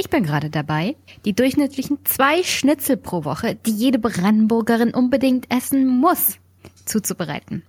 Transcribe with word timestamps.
Ich 0.00 0.08
bin 0.08 0.22
gerade 0.22 0.48
dabei, 0.48 0.96
die 1.26 1.34
durchschnittlichen 1.34 1.98
zwei 2.06 2.42
Schnitzel 2.42 2.96
pro 2.96 3.24
Woche, 3.24 3.58
die 3.66 3.70
jede 3.70 3.98
Brandenburgerin 3.98 4.94
unbedingt 4.94 5.52
essen 5.54 5.86
muss, 5.86 6.38
zuzubereiten. 6.86 7.64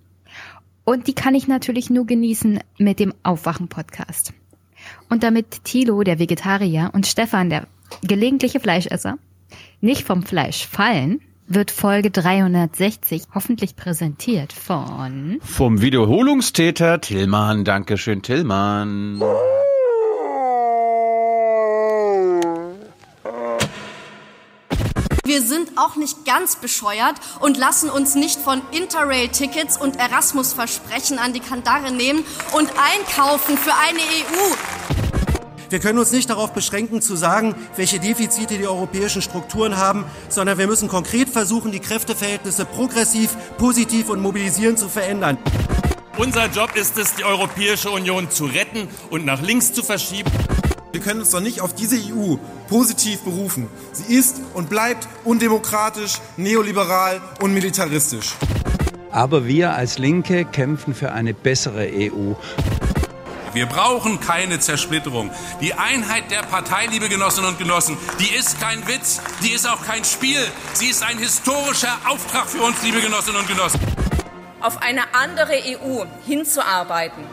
Und 0.85 1.07
die 1.07 1.13
kann 1.13 1.35
ich 1.35 1.49
natürlich 1.49 1.89
nur 1.89 2.05
genießen 2.05 2.61
mit 2.77 3.01
dem 3.01 3.13
Aufwachen-Podcast. 3.23 4.31
Und 5.09 5.23
damit 5.23 5.65
Thilo, 5.65 6.03
der 6.03 6.19
Vegetarier, 6.19 6.91
und 6.93 7.05
Stefan, 7.05 7.49
der 7.49 7.67
gelegentliche 8.01 8.61
Fleischesser, 8.61 9.17
nicht 9.81 10.05
vom 10.05 10.23
Fleisch 10.23 10.65
fallen, 10.65 11.19
wird 11.47 11.69
Folge 11.69 12.11
360 12.11 13.23
hoffentlich 13.35 13.75
präsentiert 13.75 14.53
von... 14.53 15.39
Vom 15.41 15.81
Wiederholungstäter 15.81 17.01
Tillmann. 17.01 17.65
Dankeschön, 17.65 18.21
Tillmann. 18.21 19.21
Wir 25.31 25.41
sind 25.41 25.77
auch 25.77 25.95
nicht 25.95 26.25
ganz 26.25 26.57
bescheuert 26.57 27.15
und 27.39 27.55
lassen 27.55 27.89
uns 27.89 28.15
nicht 28.15 28.37
von 28.37 28.61
Interrail-Tickets 28.73 29.77
und 29.77 29.97
Erasmus-Versprechen 29.97 31.19
an 31.19 31.31
die 31.31 31.39
Kandare 31.39 31.89
nehmen 31.89 32.25
und 32.51 32.69
einkaufen 32.71 33.57
für 33.57 33.73
eine 33.73 33.99
EU. 33.99 34.55
Wir 35.69 35.79
können 35.79 35.99
uns 35.99 36.11
nicht 36.11 36.29
darauf 36.29 36.51
beschränken 36.51 37.01
zu 37.01 37.15
sagen, 37.15 37.55
welche 37.77 38.01
Defizite 38.01 38.57
die 38.57 38.67
europäischen 38.67 39.21
Strukturen 39.21 39.77
haben, 39.77 40.03
sondern 40.27 40.57
wir 40.57 40.67
müssen 40.67 40.89
konkret 40.89 41.29
versuchen, 41.29 41.71
die 41.71 41.79
Kräfteverhältnisse 41.79 42.65
progressiv, 42.65 43.37
positiv 43.57 44.09
und 44.09 44.19
mobilisierend 44.19 44.79
zu 44.79 44.89
verändern. 44.89 45.37
Unser 46.17 46.47
Job 46.47 46.75
ist 46.75 46.97
es, 46.97 47.15
die 47.15 47.23
Europäische 47.23 47.89
Union 47.89 48.29
zu 48.29 48.47
retten 48.47 48.89
und 49.09 49.23
nach 49.23 49.41
links 49.41 49.71
zu 49.71 49.81
verschieben. 49.81 50.29
Wir 50.91 50.99
können 50.99 51.21
uns 51.21 51.29
doch 51.29 51.39
nicht 51.39 51.61
auf 51.61 51.73
diese 51.73 51.95
EU 51.95 52.35
positiv 52.67 53.21
berufen. 53.21 53.69
Sie 53.93 54.13
ist 54.13 54.41
und 54.53 54.69
bleibt 54.69 55.07
undemokratisch, 55.23 56.19
neoliberal 56.35 57.21
und 57.39 57.53
militaristisch. 57.53 58.35
Aber 59.09 59.45
wir 59.45 59.73
als 59.73 59.97
Linke 59.97 60.45
kämpfen 60.45 60.93
für 60.93 61.13
eine 61.13 61.33
bessere 61.33 61.89
EU. 61.93 62.33
Wir 63.53 63.65
brauchen 63.65 64.19
keine 64.21 64.59
Zersplitterung. 64.59 65.29
Die 65.59 65.73
Einheit 65.73 66.31
der 66.31 66.41
Partei, 66.41 66.87
liebe 66.87 67.09
Genossinnen 67.09 67.49
und 67.49 67.57
Genossen, 67.57 67.97
die 68.19 68.33
ist 68.33 68.61
kein 68.61 68.87
Witz, 68.87 69.21
die 69.43 69.51
ist 69.51 69.67
auch 69.67 69.85
kein 69.85 70.05
Spiel. 70.05 70.39
Sie 70.73 70.87
ist 70.87 71.03
ein 71.03 71.17
historischer 71.17 71.97
Auftrag 72.07 72.47
für 72.47 72.63
uns, 72.63 72.81
liebe 72.83 73.01
Genossinnen 73.01 73.41
und 73.41 73.47
Genossen. 73.47 73.79
Auf 74.61 74.81
eine 74.81 75.13
andere 75.13 75.53
EU 75.53 76.05
hinzuarbeiten, 76.25 77.23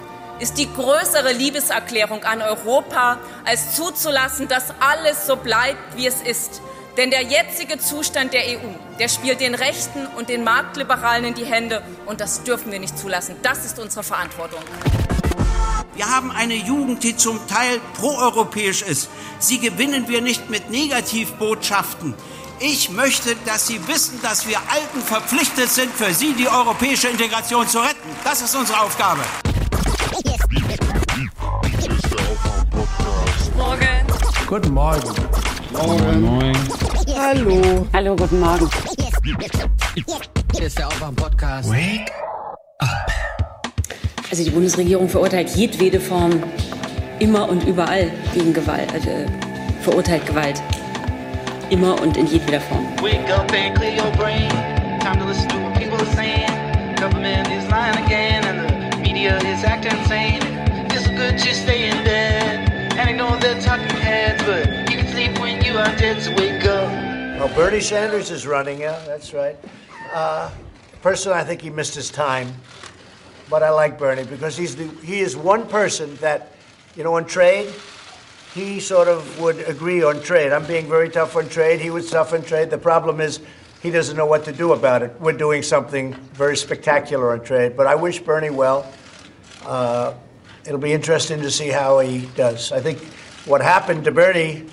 ist 0.41 0.59
die 0.59 0.73
größere 0.73 1.33
Liebeserklärung 1.33 2.25
an 2.25 2.43
Europa, 2.43 3.19
als 3.45 3.75
zuzulassen, 3.75 4.49
dass 4.49 4.73
alles 4.81 5.27
so 5.27 5.37
bleibt, 5.37 5.97
wie 5.97 6.07
es 6.07 6.23
ist. 6.23 6.63
Denn 6.97 7.11
der 7.11 7.23
jetzige 7.23 7.79
Zustand 7.79 8.33
der 8.33 8.43
EU, 8.43 8.69
der 8.99 9.09
spielt 9.09 9.41
den 9.41 9.55
Rechten 9.55 10.07
und 10.17 10.29
den 10.29 10.43
Marktliberalen 10.43 11.27
in 11.27 11.35
die 11.35 11.45
Hände 11.45 11.83
und 12.07 12.21
das 12.21 12.43
dürfen 12.43 12.73
wir 12.73 12.81
nicht 12.81 12.99
zulassen. 12.99 13.37
Das 13.43 13.65
ist 13.65 13.79
unsere 13.79 14.03
Verantwortung. 14.03 14.61
Wir 15.95 16.09
haben 16.09 16.31
eine 16.31 16.55
Jugend, 16.55 17.03
die 17.03 17.17
zum 17.17 17.45
Teil 17.47 17.81
proeuropäisch 17.95 18.83
ist. 18.83 19.11
Sie 19.39 19.59
gewinnen 19.59 20.09
wir 20.09 20.21
nicht 20.23 20.51
mit 20.51 20.71
Negativbotschaften. 20.71 22.15
Ich 22.61 22.91
möchte, 22.91 23.37
dass 23.47 23.69
Sie 23.69 23.87
wissen, 23.87 24.21
dass 24.21 24.49
wir 24.49 24.59
Alten 24.69 25.01
verpflichtet 25.01 25.71
sind, 25.71 25.93
für 25.93 26.13
Sie 26.13 26.35
die 26.35 26.49
europäische 26.49 27.09
Integration 27.09 27.69
zu 27.69 27.79
retten. 27.79 28.09
Das 28.25 28.43
ist 28.43 28.57
unsere 28.57 28.81
Aufgabe. 28.81 29.23
Morgen. 33.57 33.87
Guten 34.49 34.75
Morgen. 34.75 35.15
Moin, 35.73 36.21
moin. 36.21 36.57
Hallo. 37.17 37.87
Hallo, 37.93 38.17
guten 38.17 38.41
Morgen. 38.41 38.69
Hier 40.57 40.67
ist 40.67 40.77
der 40.77 40.89
Aufwach-Podcast. 40.89 41.71
Wake 41.71 42.11
up. 42.79 42.89
Also 44.29 44.43
die 44.43 44.51
Bundesregierung 44.51 45.09
verurteilt 45.09 45.51
jedwede 45.55 46.01
Form 46.01 46.43
immer 47.21 47.49
und 47.49 47.63
überall 47.65 48.11
gegen 48.35 48.53
Gewalt, 48.53 48.93
also, 48.93 49.09
äh, 49.11 49.27
verurteilt 49.83 50.27
Gewalt. 50.27 50.61
Immer 51.71 52.01
und 52.03 52.17
in 52.17 52.27
jedweder 52.27 52.61
Form. 52.61 52.85
Wake 53.01 53.33
up 53.33 53.53
and 53.53 53.77
clear 53.77 53.93
your 54.05 54.11
brain. 54.17 54.51
Time 54.99 55.21
to 55.21 55.27
listen 55.29 55.49
to 55.49 55.59
what 55.59 55.75
people 55.75 55.97
are 55.97 56.17
saying. 56.17 56.58
Media 59.29 59.53
is 59.53 59.65
acting 59.65 59.99
insane. 59.99 60.43
It's 60.91 61.07
good 61.09 61.39
and 63.45 63.63
talking 63.63 63.97
heads, 63.97 64.43
but 64.45 64.91
you 64.91 64.99
can 64.99 65.07
sleep 65.09 65.39
when 65.39 65.63
you 65.65 65.79
are 65.79 65.97
dead, 65.97 66.23
so 66.23 66.31
wake 66.35 66.65
up. 66.65 66.89
Well, 67.39 67.55
Bernie 67.55 67.81
Sanders 67.81 68.31
is 68.31 68.47
running, 68.47 68.81
yeah, 68.81 69.03
that's 69.07 69.33
right. 69.33 69.57
Uh, 70.13 70.51
personally, 71.03 71.39
I 71.39 71.45
think 71.45 71.61
he 71.61 71.71
missed 71.71 71.95
his 71.95 72.11
time, 72.11 72.53
but 73.49 73.63
I 73.63 73.71
like 73.71 73.99
Bernie 73.99 74.25
because 74.25 74.57
he's 74.57 74.77
the, 74.77 74.89
he 75.05 75.21
is 75.21 75.37
one 75.37 75.67
person 75.69 76.17
that, 76.17 76.53
you 76.97 77.05
know, 77.05 77.15
on 77.15 77.27
trade, 77.27 77.73
he 78.55 78.81
sort 78.81 79.09
of 79.09 79.41
would 79.41 79.61
agree 79.69 80.03
on 80.03 80.21
trade. 80.23 80.53
I'm 80.53 80.67
being 80.67 80.89
very 80.89 81.09
tough 81.09 81.37
on 81.37 81.49
trade. 81.49 81.81
He 81.81 81.91
would 81.91 82.09
tough 82.09 82.33
on 82.33 82.43
trade. 82.43 82.71
The 82.71 82.79
problem 82.79 83.21
is 83.21 83.41
he 83.83 83.91
doesn't 83.91 84.17
know 84.17 84.27
what 84.27 84.45
to 84.45 84.53
do 84.53 84.73
about 84.73 85.03
it. 85.03 85.15
We're 85.21 85.33
doing 85.33 85.63
something 85.63 86.15
very 86.33 86.57
spectacular 86.57 87.33
on 87.33 87.43
trade, 87.45 87.77
but 87.77 87.87
I 87.87 87.95
wish 87.95 88.21
Bernie 88.21 88.51
well. 88.51 88.91
Uh, 89.69 90.15
it'll 90.65 90.79
be 90.79 90.95
interesting 90.95 91.43
to 91.43 91.51
see 91.51 91.69
how 91.69 91.99
he 91.99 92.25
does. 92.35 92.73
I 92.73 92.81
think 92.81 93.01
what 93.45 93.61
happened 93.61 94.05
to 94.05 94.11
Bernie 94.11 94.65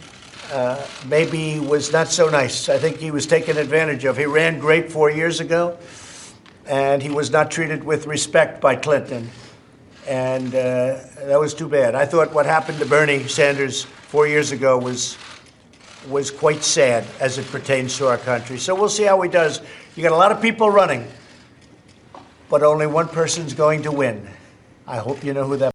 uh, 0.53 0.81
maybe 1.05 1.59
was 1.59 1.91
not 1.91 2.07
so 2.07 2.29
nice. 2.29 2.69
I 2.69 2.77
think 2.77 2.95
he 2.95 3.11
was 3.11 3.27
taken 3.27 3.57
advantage 3.57 4.05
of. 4.05 4.15
He 4.15 4.25
ran 4.25 4.57
great 4.57 4.89
four 4.89 5.11
years 5.11 5.41
ago, 5.41 5.77
and 6.65 7.03
he 7.03 7.09
was 7.09 7.29
not 7.29 7.51
treated 7.51 7.83
with 7.83 8.07
respect 8.07 8.61
by 8.61 8.77
Clinton. 8.77 9.29
And 10.07 10.55
uh, 10.55 11.01
that 11.25 11.39
was 11.41 11.53
too 11.53 11.67
bad. 11.67 11.93
I 11.93 12.05
thought 12.05 12.31
what 12.31 12.45
happened 12.45 12.79
to 12.79 12.85
Bernie 12.85 13.27
Sanders 13.27 13.83
four 13.83 14.27
years 14.27 14.53
ago 14.53 14.77
was 14.77 15.17
was 16.07 16.31
quite 16.31 16.63
sad 16.63 17.03
as 17.19 17.37
it 17.37 17.47
pertains 17.47 17.97
to 17.97 18.07
our 18.07 18.17
country. 18.17 18.59
So 18.59 18.75
we'll 18.75 18.87
see 18.87 19.03
how 19.03 19.19
he 19.19 19.29
does. 19.29 19.59
You 19.97 20.03
got 20.03 20.13
a 20.13 20.15
lot 20.15 20.31
of 20.31 20.41
people 20.41 20.69
running, 20.69 21.05
but 22.49 22.63
only 22.63 22.87
one 22.87 23.09
person's 23.09 23.53
going 23.53 23.83
to 23.83 23.91
win. 23.91 24.29
I 24.87 24.99
hope 24.99 25.23
you 25.23 25.33
know 25.33 25.47
who 25.47 25.57
that. 25.57 25.73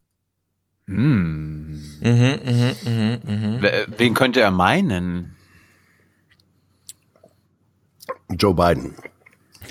Hm. 0.86 1.80
Mhm, 2.00 2.40
mhm, 2.44 2.76
mhm, 2.84 3.20
mhm. 3.24 3.62
Wen 3.98 4.14
könnte 4.14 4.40
er 4.40 4.50
meinen? 4.50 5.36
Joe 8.28 8.54
Biden. 8.54 8.94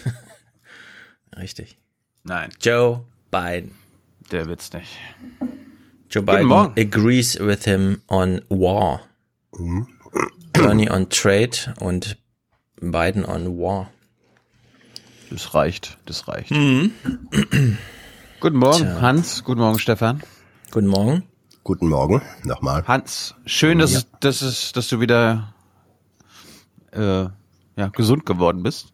Richtig. 1.38 1.77
Nein, 2.23 2.50
Joe 2.61 3.05
Biden. 3.31 3.72
der 4.31 4.47
wird's 4.47 4.72
nicht. 4.73 4.97
Joe 6.09 6.23
Biden 6.23 6.51
agrees 6.51 7.39
with 7.39 7.66
him 7.66 8.01
on 8.07 8.41
war. 8.50 9.01
Bernie 10.53 10.89
on 10.89 11.09
trade 11.09 11.73
und 11.79 12.17
Biden 12.81 13.25
on 13.25 13.57
war. 13.57 13.91
Das 15.29 15.53
reicht, 15.53 15.97
das 16.06 16.27
reicht. 16.27 16.51
Guten 18.39 18.57
Morgen, 18.57 18.77
Tja. 18.85 19.01
Hans. 19.01 19.44
Guten 19.44 19.59
Morgen, 19.61 19.79
Stefan. 19.79 20.22
Guten 20.72 20.88
Morgen. 20.88 21.23
Guten 21.63 21.89
Morgen, 21.89 22.22
nochmal. 22.44 22.83
Hans, 22.88 23.35
schön, 23.45 23.79
dass, 23.79 23.91
es, 23.94 24.07
dass, 24.22 24.41
es, 24.41 24.72
dass 24.72 24.88
du 24.88 25.00
wieder 25.01 25.53
äh, 26.91 27.25
ja, 27.75 27.88
gesund 27.91 28.25
geworden 28.25 28.63
bist. 28.63 28.94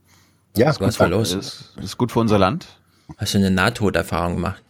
Ja, 0.57 0.71
ist 0.71 0.81
Das 0.81 0.97
gut. 0.97 1.09
los? 1.09 1.33
ist, 1.33 1.73
das 1.75 1.85
ist 1.85 1.97
gut 1.97 2.11
für 2.11 2.19
unser 2.19 2.39
Land. 2.39 2.65
Hast 3.17 3.33
du 3.33 3.37
eine 3.37 3.51
Nahtoderfahrung 3.51 4.35
gemacht? 4.35 4.63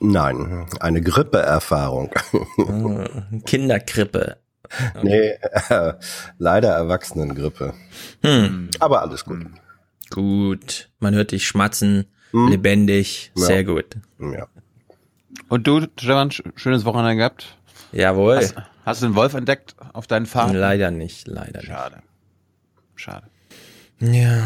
Nein, 0.00 0.66
eine 0.80 1.00
Grippeerfahrung. 1.02 2.10
Kinderkrippe. 3.46 4.38
nee, 5.02 5.30
äh, 5.68 5.94
leider 6.38 6.70
Erwachsenengrippe. 6.70 7.74
Hm. 8.22 8.70
Aber 8.80 9.02
alles 9.02 9.24
gut. 9.24 9.46
Gut. 10.10 10.90
Man 10.98 11.14
hört 11.14 11.32
dich 11.32 11.46
schmatzen, 11.46 12.06
lebendig, 12.32 13.32
Ja. 13.36 13.44
sehr 13.46 13.64
gut. 13.64 13.86
Ja. 14.18 14.46
Und 15.48 15.66
du, 15.66 15.82
Stefan, 15.98 16.30
sch- 16.30 16.44
schönes 16.56 16.84
Wochenende 16.84 17.16
gehabt? 17.16 17.56
Jawohl. 17.92 18.36
Hast, 18.36 18.54
hast 18.84 19.02
du 19.02 19.06
den 19.06 19.14
Wolf 19.16 19.34
entdeckt 19.34 19.74
auf 19.92 20.06
deinen 20.06 20.26
Fahrten? 20.26 20.54
Leider 20.56 20.90
nicht, 20.90 21.26
leider 21.26 21.62
Schade. 21.62 22.02
Schade. 22.94 23.26
nicht. 23.98 24.14
Ja. 24.22 24.42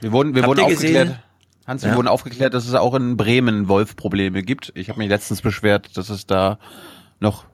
Wir 0.00 0.12
wurden, 0.12 0.34
wir 0.34 0.42
Habt 0.42 0.48
wurden 0.48 0.60
aufgeklärt. 0.64 1.08
gesehen? 1.08 1.22
Hans, 1.66 1.82
wir 1.82 1.90
Ja. 1.90 1.96
wurden 1.96 2.08
aufgeklärt, 2.08 2.54
dass 2.54 2.66
es 2.66 2.74
auch 2.74 2.94
in 2.94 3.16
Bremen 3.16 3.68
Wolfprobleme 3.68 4.42
gibt. 4.42 4.72
Ich 4.74 4.88
habe 4.88 4.98
mich 4.98 5.08
letztens 5.08 5.42
beschwert, 5.42 5.96
dass 5.96 6.08
es 6.08 6.26
da 6.26 6.58
noch 7.20 7.44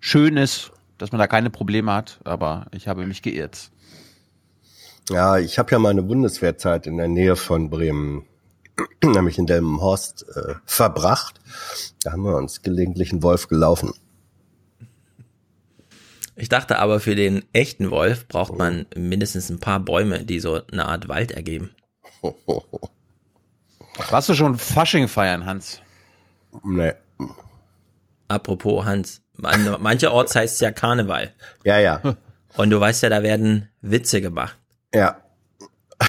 schön 0.00 0.36
ist, 0.36 0.72
dass 0.98 1.12
man 1.12 1.18
da 1.18 1.26
keine 1.26 1.50
Probleme 1.50 1.92
hat, 1.92 2.20
aber 2.24 2.66
ich 2.72 2.88
habe 2.88 3.06
mich 3.06 3.22
geirrt. 3.22 3.70
Ja, 5.10 5.38
ich 5.38 5.58
habe 5.58 5.70
ja 5.70 5.78
meine 5.78 6.02
Bundeswehrzeit 6.02 6.86
in 6.86 6.96
der 6.96 7.08
Nähe 7.08 7.36
von 7.36 7.70
Bremen, 7.70 8.26
nämlich 9.04 9.38
in 9.38 9.46
Delmenhorst, 9.46 10.26
äh, 10.34 10.54
verbracht. 10.64 11.40
Da 12.02 12.12
haben 12.12 12.22
wir 12.22 12.36
uns 12.36 12.62
gelegentlich 12.62 13.12
einen 13.12 13.22
Wolf 13.22 13.48
gelaufen. 13.48 13.92
Ich 16.34 16.48
dachte 16.50 16.78
aber, 16.78 17.00
für 17.00 17.14
den 17.14 17.44
echten 17.52 17.90
Wolf 17.90 18.28
braucht 18.28 18.58
man 18.58 18.84
mindestens 18.94 19.48
ein 19.48 19.58
paar 19.58 19.80
Bäume, 19.80 20.24
die 20.24 20.40
so 20.40 20.60
eine 20.70 20.86
Art 20.86 21.08
Wald 21.08 21.30
ergeben. 21.30 21.70
Warst 24.10 24.28
du 24.28 24.34
schon 24.34 24.58
Fasching 24.58 25.08
feiern, 25.08 25.46
Hans? 25.46 25.80
Nee. 26.62 26.92
Apropos 28.28 28.84
Hans, 28.84 29.22
man, 29.34 29.80
mancherorts 29.80 30.34
heißt 30.34 30.54
es 30.54 30.60
ja 30.60 30.72
Karneval. 30.72 31.32
Ja, 31.64 31.78
ja. 31.78 32.02
Und 32.56 32.70
du 32.70 32.80
weißt 32.80 33.02
ja, 33.04 33.08
da 33.08 33.22
werden 33.22 33.70
Witze 33.80 34.20
gemacht. 34.20 34.58
Ja. 34.96 35.16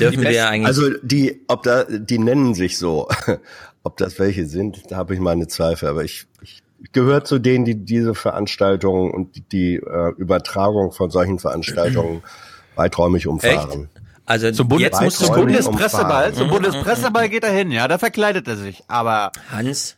Dürfen 0.00 0.22
wir 0.22 0.48
eigentlich. 0.48 0.66
Also 0.66 0.90
die, 1.02 1.44
ob 1.48 1.62
da, 1.62 1.84
die 1.84 2.18
nennen 2.18 2.54
sich 2.54 2.78
so. 2.78 3.08
Ob 3.82 3.96
das 3.96 4.18
welche 4.18 4.44
sind, 4.44 4.90
da 4.90 4.96
habe 4.96 5.14
ich 5.14 5.20
meine 5.20 5.48
Zweifel. 5.48 5.88
Aber 5.88 6.04
ich, 6.04 6.26
ich 6.42 6.62
gehöre 6.92 7.24
zu 7.24 7.38
denen, 7.38 7.64
die 7.64 7.76
diese 7.82 8.14
Veranstaltungen 8.14 9.10
und 9.10 9.36
die, 9.36 9.40
die 9.40 9.74
äh, 9.76 10.12
Übertragung 10.18 10.92
von 10.92 11.10
solchen 11.10 11.38
Veranstaltungen 11.38 12.22
weiträumig 12.76 13.26
umfahren. 13.26 13.88
Also 14.26 14.50
Zum, 14.52 14.68
Bundes 14.68 14.84
Jetzt 14.84 15.00
musst 15.00 15.22
du 15.22 15.24
zum 15.24 15.34
Bundespresseball, 15.34 16.34
zum 16.34 16.48
Bundespresseball 16.50 17.30
geht 17.30 17.42
er 17.42 17.52
hin, 17.52 17.70
ja, 17.70 17.88
da 17.88 17.96
verkleidet 17.96 18.46
er 18.48 18.58
sich. 18.58 18.84
Aber 18.86 19.32
Hans, 19.50 19.96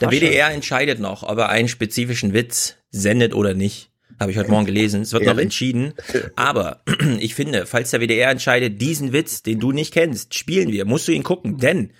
der 0.00 0.10
WDR 0.10 0.50
entscheidet 0.50 0.98
noch, 0.98 1.22
ob 1.22 1.38
er 1.38 1.50
einen 1.50 1.68
spezifischen 1.68 2.34
Witz 2.34 2.74
sendet 2.90 3.32
oder 3.32 3.54
nicht. 3.54 3.89
Habe 4.20 4.30
ich 4.32 4.38
heute 4.38 4.50
Morgen 4.50 4.66
gelesen. 4.66 5.00
Es 5.02 5.12
wird 5.12 5.22
noch 5.22 5.30
Ehrlich? 5.30 5.44
entschieden. 5.44 5.94
Aber 6.36 6.82
ich 7.18 7.34
finde, 7.34 7.64
falls 7.66 7.90
der 7.90 8.00
WDR 8.00 8.30
entscheidet, 8.30 8.80
diesen 8.80 9.12
Witz, 9.14 9.42
den 9.42 9.58
du 9.60 9.72
nicht 9.72 9.94
kennst, 9.94 10.34
spielen 10.34 10.70
wir, 10.70 10.84
musst 10.84 11.08
du 11.08 11.12
ihn 11.12 11.22
gucken. 11.22 11.56
Denn 11.58 11.90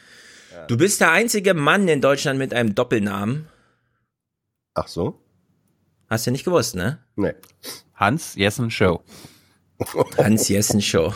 du 0.68 0.76
bist 0.76 1.00
der 1.00 1.12
einzige 1.12 1.54
Mann 1.54 1.88
in 1.88 2.00
Deutschland 2.02 2.38
mit 2.38 2.52
einem 2.52 2.74
Doppelnamen. 2.74 3.48
Ach 4.74 4.86
so? 4.86 5.18
Hast 6.08 6.26
du 6.26 6.30
nicht 6.30 6.44
gewusst, 6.44 6.74
ne? 6.76 6.98
Nee. 7.16 7.32
Hans 7.94 8.34
Jessen 8.34 8.70
Show. 8.70 9.02
Hans 10.18 10.48
Jessen 10.48 10.82
Show. 10.82 11.14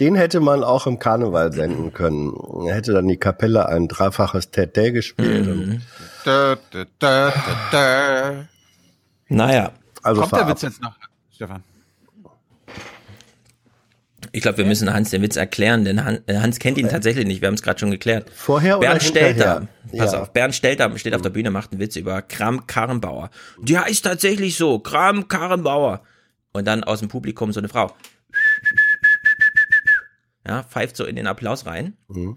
Den 0.00 0.14
hätte 0.14 0.40
man 0.40 0.62
auch 0.64 0.86
im 0.86 0.98
Karneval 0.98 1.52
senden 1.52 1.92
können. 1.92 2.32
Er 2.68 2.74
hätte 2.74 2.92
dann 2.92 3.08
die 3.08 3.16
Kapelle 3.16 3.66
ein 3.66 3.88
dreifaches 3.88 4.50
Tete 4.50 4.92
gespielt. 4.92 5.46
und- 5.48 5.80
Da, 6.24 6.56
da, 6.70 6.84
da, 6.98 7.30
da, 7.30 7.68
da. 7.72 8.48
Naja, 9.36 9.72
Also 10.02 10.20
Kommt 10.22 10.32
der. 10.32 10.48
Witz 10.48 10.62
jetzt 10.62 10.80
noch, 10.82 10.94
Stefan? 11.34 11.62
ich 14.34 14.40
glaube, 14.40 14.58
wir 14.58 14.64
müssen 14.64 14.92
Hans 14.92 15.10
den 15.10 15.20
Witz 15.22 15.36
erklären, 15.36 15.84
denn 15.84 16.04
Han- 16.04 16.20
äh, 16.26 16.38
Hans 16.38 16.58
kennt 16.58 16.78
ihn 16.78 16.88
tatsächlich 16.88 17.26
nicht. 17.26 17.40
Wir 17.42 17.48
haben 17.48 17.54
es 17.54 17.62
gerade 17.62 17.78
schon 17.78 17.90
geklärt. 17.90 18.30
Vorher 18.34 18.78
oder 18.78 18.88
Bernd 18.88 19.02
Stelter, 19.02 19.60
hinterher? 19.60 20.04
pass 20.04 20.12
Ja. 20.12 20.22
auf, 20.22 20.32
Bernd 20.32 20.54
Stelter 20.54 20.98
steht 20.98 21.14
auf 21.14 21.22
der 21.22 21.30
Bühne, 21.30 21.50
macht 21.50 21.72
einen 21.72 21.80
Witz 21.80 21.96
über 21.96 22.22
Kram 22.22 22.66
Karrenbauer. 22.66 23.30
Die 23.60 23.78
heißt 23.78 24.04
tatsächlich 24.04 24.56
so, 24.56 24.78
Kram 24.78 25.28
Karrenbauer. 25.28 26.02
Und 26.54 26.66
dann 26.66 26.84
aus 26.84 27.00
dem 27.00 27.08
Publikum 27.08 27.52
so 27.52 27.60
eine 27.60 27.68
Frau. 27.68 27.94
Ja, 30.46 30.62
pfeift 30.64 30.96
so 30.96 31.04
in 31.04 31.16
den 31.16 31.26
Applaus 31.26 31.66
rein. 31.66 31.96
Mhm. 32.08 32.36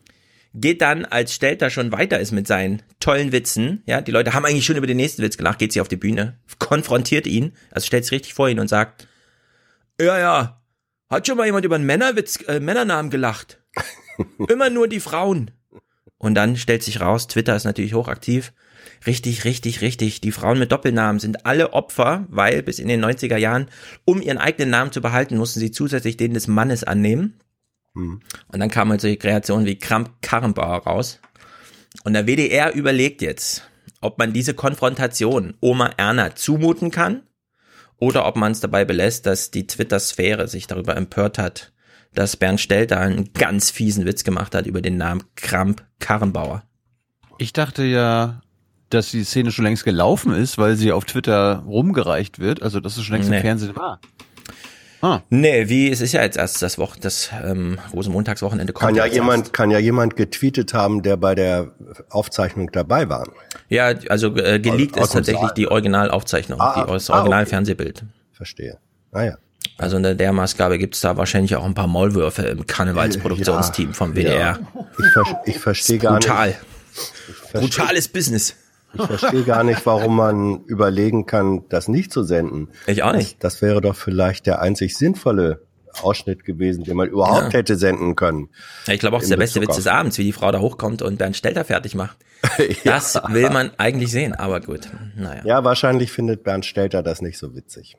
Geht 0.57 0.81
dann, 0.81 1.03
als 1.03 1.33
Stelter 1.33 1.69
schon 1.69 1.91
weiter 1.91 2.19
ist 2.19 2.31
mit 2.31 2.47
seinen 2.47 2.81
tollen 3.01 3.33
Witzen, 3.33 3.83
ja, 3.85 3.99
die 3.99 4.11
Leute 4.11 4.33
haben 4.33 4.45
eigentlich 4.45 4.65
schon 4.65 4.77
über 4.77 4.87
den 4.87 4.95
nächsten 4.95 5.21
Witz 5.21 5.35
gelacht, 5.35 5.59
geht 5.59 5.73
sie 5.73 5.81
auf 5.81 5.89
die 5.89 5.97
Bühne, 5.97 6.39
konfrontiert 6.59 7.27
ihn, 7.27 7.51
also 7.71 7.85
stellt 7.85 8.05
sich 8.05 8.13
richtig 8.13 8.33
vor 8.33 8.47
ihn 8.47 8.59
und 8.59 8.69
sagt, 8.69 9.07
ja, 9.99 10.17
ja, 10.17 10.61
hat 11.09 11.27
schon 11.27 11.37
mal 11.37 11.45
jemand 11.45 11.65
über 11.65 11.75
einen 11.75 11.85
Männerwitz, 11.85 12.39
äh, 12.47 12.61
Männernamen 12.61 13.11
gelacht? 13.11 13.61
Immer 14.49 14.69
nur 14.69 14.87
die 14.87 15.01
Frauen. 15.01 15.51
Und 16.17 16.35
dann 16.35 16.55
stellt 16.55 16.83
sich 16.83 17.01
raus, 17.01 17.27
Twitter 17.27 17.55
ist 17.55 17.65
natürlich 17.65 17.93
hochaktiv. 17.93 18.53
Richtig, 19.05 19.45
richtig, 19.45 19.81
richtig. 19.81 20.21
Die 20.21 20.31
Frauen 20.31 20.57
mit 20.57 20.71
Doppelnamen 20.71 21.19
sind 21.19 21.45
alle 21.45 21.73
Opfer, 21.73 22.25
weil 22.29 22.63
bis 22.63 22.79
in 22.79 22.87
den 22.87 23.03
90er 23.03 23.37
Jahren, 23.37 23.67
um 24.05 24.21
ihren 24.21 24.37
eigenen 24.37 24.69
Namen 24.69 24.91
zu 24.91 25.01
behalten, 25.01 25.37
mussten 25.37 25.59
sie 25.59 25.71
zusätzlich 25.71 26.17
den 26.17 26.33
des 26.33 26.47
Mannes 26.47 26.83
annehmen. 26.83 27.39
Hm. 27.95 28.19
Und 28.47 28.59
dann 28.59 28.69
kamen 28.69 28.91
halt 28.91 29.01
solche 29.01 29.17
Kreationen 29.17 29.65
wie 29.65 29.77
Kramp 29.79 30.11
Karrenbauer 30.21 30.83
raus. 30.83 31.19
Und 32.03 32.13
der 32.13 32.27
WDR 32.27 32.73
überlegt 32.73 33.21
jetzt, 33.21 33.63
ob 34.01 34.17
man 34.19 34.33
diese 34.33 34.53
Konfrontation 34.53 35.55
Oma 35.61 35.91
Erna 35.97 36.35
zumuten 36.35 36.91
kann 36.91 37.23
oder 37.97 38.25
ob 38.27 38.35
man 38.35 38.51
es 38.51 38.59
dabei 38.59 38.85
belässt, 38.85 39.25
dass 39.25 39.51
die 39.51 39.65
Twitter-Sphäre 39.65 40.47
sich 40.47 40.67
darüber 40.67 40.95
empört 40.95 41.37
hat, 41.37 41.71
dass 42.13 42.37
Bernd 42.37 42.61
Stelter 42.61 42.99
einen 42.99 43.33
ganz 43.33 43.71
fiesen 43.71 44.05
Witz 44.05 44.23
gemacht 44.23 44.53
hat 44.55 44.67
über 44.67 44.81
den 44.81 44.97
Namen 44.97 45.23
Kramp 45.35 45.85
Karrenbauer. 45.99 46.63
Ich 47.37 47.51
dachte 47.53 47.83
ja, 47.83 48.41
dass 48.89 49.11
die 49.11 49.23
Szene 49.23 49.51
schon 49.51 49.65
längst 49.65 49.83
gelaufen 49.83 50.33
ist, 50.33 50.57
weil 50.57 50.75
sie 50.75 50.91
auf 50.91 51.05
Twitter 51.05 51.63
rumgereicht 51.65 52.39
wird, 52.39 52.61
also 52.61 52.79
dass 52.79 52.97
es 52.97 53.03
schon 53.03 53.15
längst 53.15 53.29
Nee. 53.29 53.37
im 53.37 53.41
Fernsehen 53.41 53.75
war. 53.75 53.99
Nee, 55.29 55.69
wie, 55.69 55.91
es 55.91 56.01
ist 56.01 56.11
ja 56.13 56.21
jetzt 56.21 56.37
erst 56.37 56.61
das 56.61 56.77
Woche, 56.77 56.99
das 56.99 57.29
ähm, 57.43 57.79
Rosenmontagswochenende 57.93 58.73
kommt. 58.73 58.87
Kann 58.87 58.95
ja 58.95 59.05
jemand, 59.05 59.53
kann 59.53 59.71
ja 59.71 59.79
jemand 59.79 60.15
getweetet 60.15 60.73
haben, 60.73 61.01
der 61.03 61.17
bei 61.17 61.35
der 61.35 61.71
Aufzeichnung 62.09 62.69
dabei 62.71 63.09
war. 63.09 63.25
erst. 63.27 63.31
Ja, 63.69 63.93
also 64.09 64.35
äh, 64.35 64.59
geleakt 64.59 64.97
Aus- 64.97 65.07
ist 65.07 65.13
tatsächlich 65.13 65.51
die 65.51 65.67
Originalaufzeichnung, 65.67 66.59
Ah, 66.61 66.83
die, 66.85 66.91
das 66.91 67.09
ah, 67.09 67.15
Originalfernsehbild. 67.17 68.03
Verstehe. 68.31 68.77
Ah 69.11 69.23
ja. 69.23 69.37
Also 69.77 69.97
unter 69.97 70.13
der 70.15 70.31
Maßgabe 70.31 70.77
gibt's 70.77 71.01
da 71.01 71.17
wahrscheinlich 71.17 71.55
auch 71.55 71.65
ein 71.65 71.73
paar 71.73 71.87
Maulwürfe 71.87 72.43
im 72.43 72.65
Karnevalsproduktionsteam 72.65 73.93
vom 73.93 74.13
WDR. 74.15 74.39
Ja. 74.39 74.59
Ich, 74.99 75.11
ver 75.13 75.41
ich 75.45 75.59
verstehe 75.59 75.97
gar 75.97 76.13
Brutal. 76.19 76.47
nicht. 76.49 76.59
verstehe- 77.51 77.59
Brutales 77.61 78.07
Business. 78.07 78.55
Ich 78.97 79.05
verstehe 79.05 79.43
gar 79.43 79.63
nicht, 79.63 79.85
warum 79.85 80.15
man 80.15 80.63
überlegen 80.65 81.25
kann, 81.25 81.63
das 81.69 81.87
nicht 81.87 82.11
zu 82.11 82.23
senden. 82.23 82.69
Ich 82.87 83.03
auch 83.03 83.13
nicht. 83.13 83.43
Das, 83.43 83.53
das 83.55 83.61
wäre 83.61 83.81
doch 83.81 83.95
vielleicht 83.95 84.45
der 84.45 84.61
einzig 84.61 84.97
sinnvolle 84.97 85.61
Ausschnitt 86.01 86.43
gewesen, 86.43 86.83
den 86.83 86.97
man 86.97 87.07
überhaupt 87.07 87.53
Ja. 87.53 87.59
hätte 87.59 87.75
senden 87.77 88.15
können. 88.15 88.49
Ja, 88.85 88.93
ich 88.93 88.99
glaube 88.99 89.15
auch, 89.15 89.19
das 89.19 89.25
ist 89.25 89.31
der 89.31 89.37
beste 89.37 89.61
Witz 89.61 89.75
des 89.77 89.87
Abends, 89.87 90.17
wie 90.17 90.23
die 90.23 90.33
Frau 90.33 90.51
da 90.51 90.59
hochkommt 90.59 91.01
und 91.01 91.17
Bernd 91.17 91.37
Stelter 91.37 91.63
fertig 91.65 91.95
macht. 91.95 92.17
Das 92.83 93.15
will 93.29 93.49
man 93.49 93.71
eigentlich 93.77 94.11
sehen, 94.11 94.33
aber 94.33 94.59
gut. 94.61 94.89
Naja. 95.15 95.41
Ja, 95.45 95.63
wahrscheinlich 95.63 96.11
findet 96.11 96.43
Bernd 96.43 96.65
Stelter 96.65 97.01
das 97.01 97.21
nicht 97.21 97.37
so 97.37 97.55
witzig. 97.55 97.95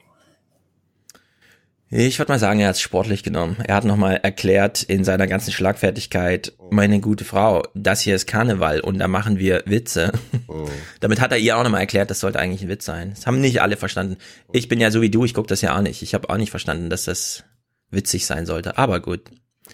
Ich 1.99 2.19
würde 2.19 2.31
mal 2.31 2.39
sagen, 2.39 2.61
er 2.61 2.69
hat 2.69 2.75
es 2.75 2.83
sportlich 2.83 3.23
genommen. 3.23 3.57
Er 3.65 3.75
hat 3.75 3.85
nochmal 3.85 4.21
erklärt 4.23 4.83
in 4.83 5.03
seiner 5.03 5.27
ganzen 5.27 5.51
Schlagfertigkeit, 5.51 6.53
meine 6.69 7.01
gute 7.01 7.25
Frau, 7.25 7.63
das 7.73 8.03
hier 8.03 8.15
ist 8.15 8.27
Karneval 8.27 8.81
und 8.81 8.99
da 8.99 9.09
machen 9.09 9.39
wir 9.39 9.63
Witze. 9.65 10.13
Damit 11.01 11.23
hat 11.23 11.33
er 11.33 11.39
ihr 11.39 11.57
auch 11.57 11.63
nochmal 11.63 11.81
erklärt, 11.81 12.11
das 12.11 12.21
sollte 12.21 12.39
eigentlich 12.39 12.61
ein 12.61 12.69
Witz 12.69 12.85
sein. 12.85 13.13
Das 13.15 13.27
haben 13.27 13.41
nicht 13.41 13.63
alle 13.63 13.79
verstanden. 13.79 14.19
Ich 14.53 14.69
bin 14.69 14.79
ja 14.79 14.91
so 14.91 15.01
wie 15.01 15.09
du, 15.09 15.25
ich 15.25 15.33
gucke 15.33 15.49
das 15.49 15.63
ja 15.63 15.75
auch 15.75 15.81
nicht. 15.81 16.03
Ich 16.03 16.13
habe 16.13 16.29
auch 16.29 16.37
nicht 16.37 16.51
verstanden, 16.51 16.91
dass 16.91 17.05
das 17.05 17.45
witzig 17.91 18.27
sein 18.27 18.45
sollte. 18.45 18.77
Aber 18.77 19.01
gut. 19.01 19.23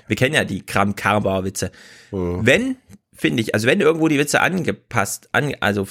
Wir 0.07 0.15
kennen 0.15 0.37
ja 0.37 0.45
die 0.45 0.65
kram 0.65 0.95
karbauer 0.95 1.45
witze 1.45 1.73
Wenn, 2.13 2.77
finde 3.13 3.43
ich, 3.43 3.53
also 3.53 3.67
wenn 3.67 3.81
irgendwo 3.81 4.07
die 4.07 4.21
Witze 4.21 4.41
angepasst, 4.41 5.29
an, 5.33 5.57
also 5.59 5.89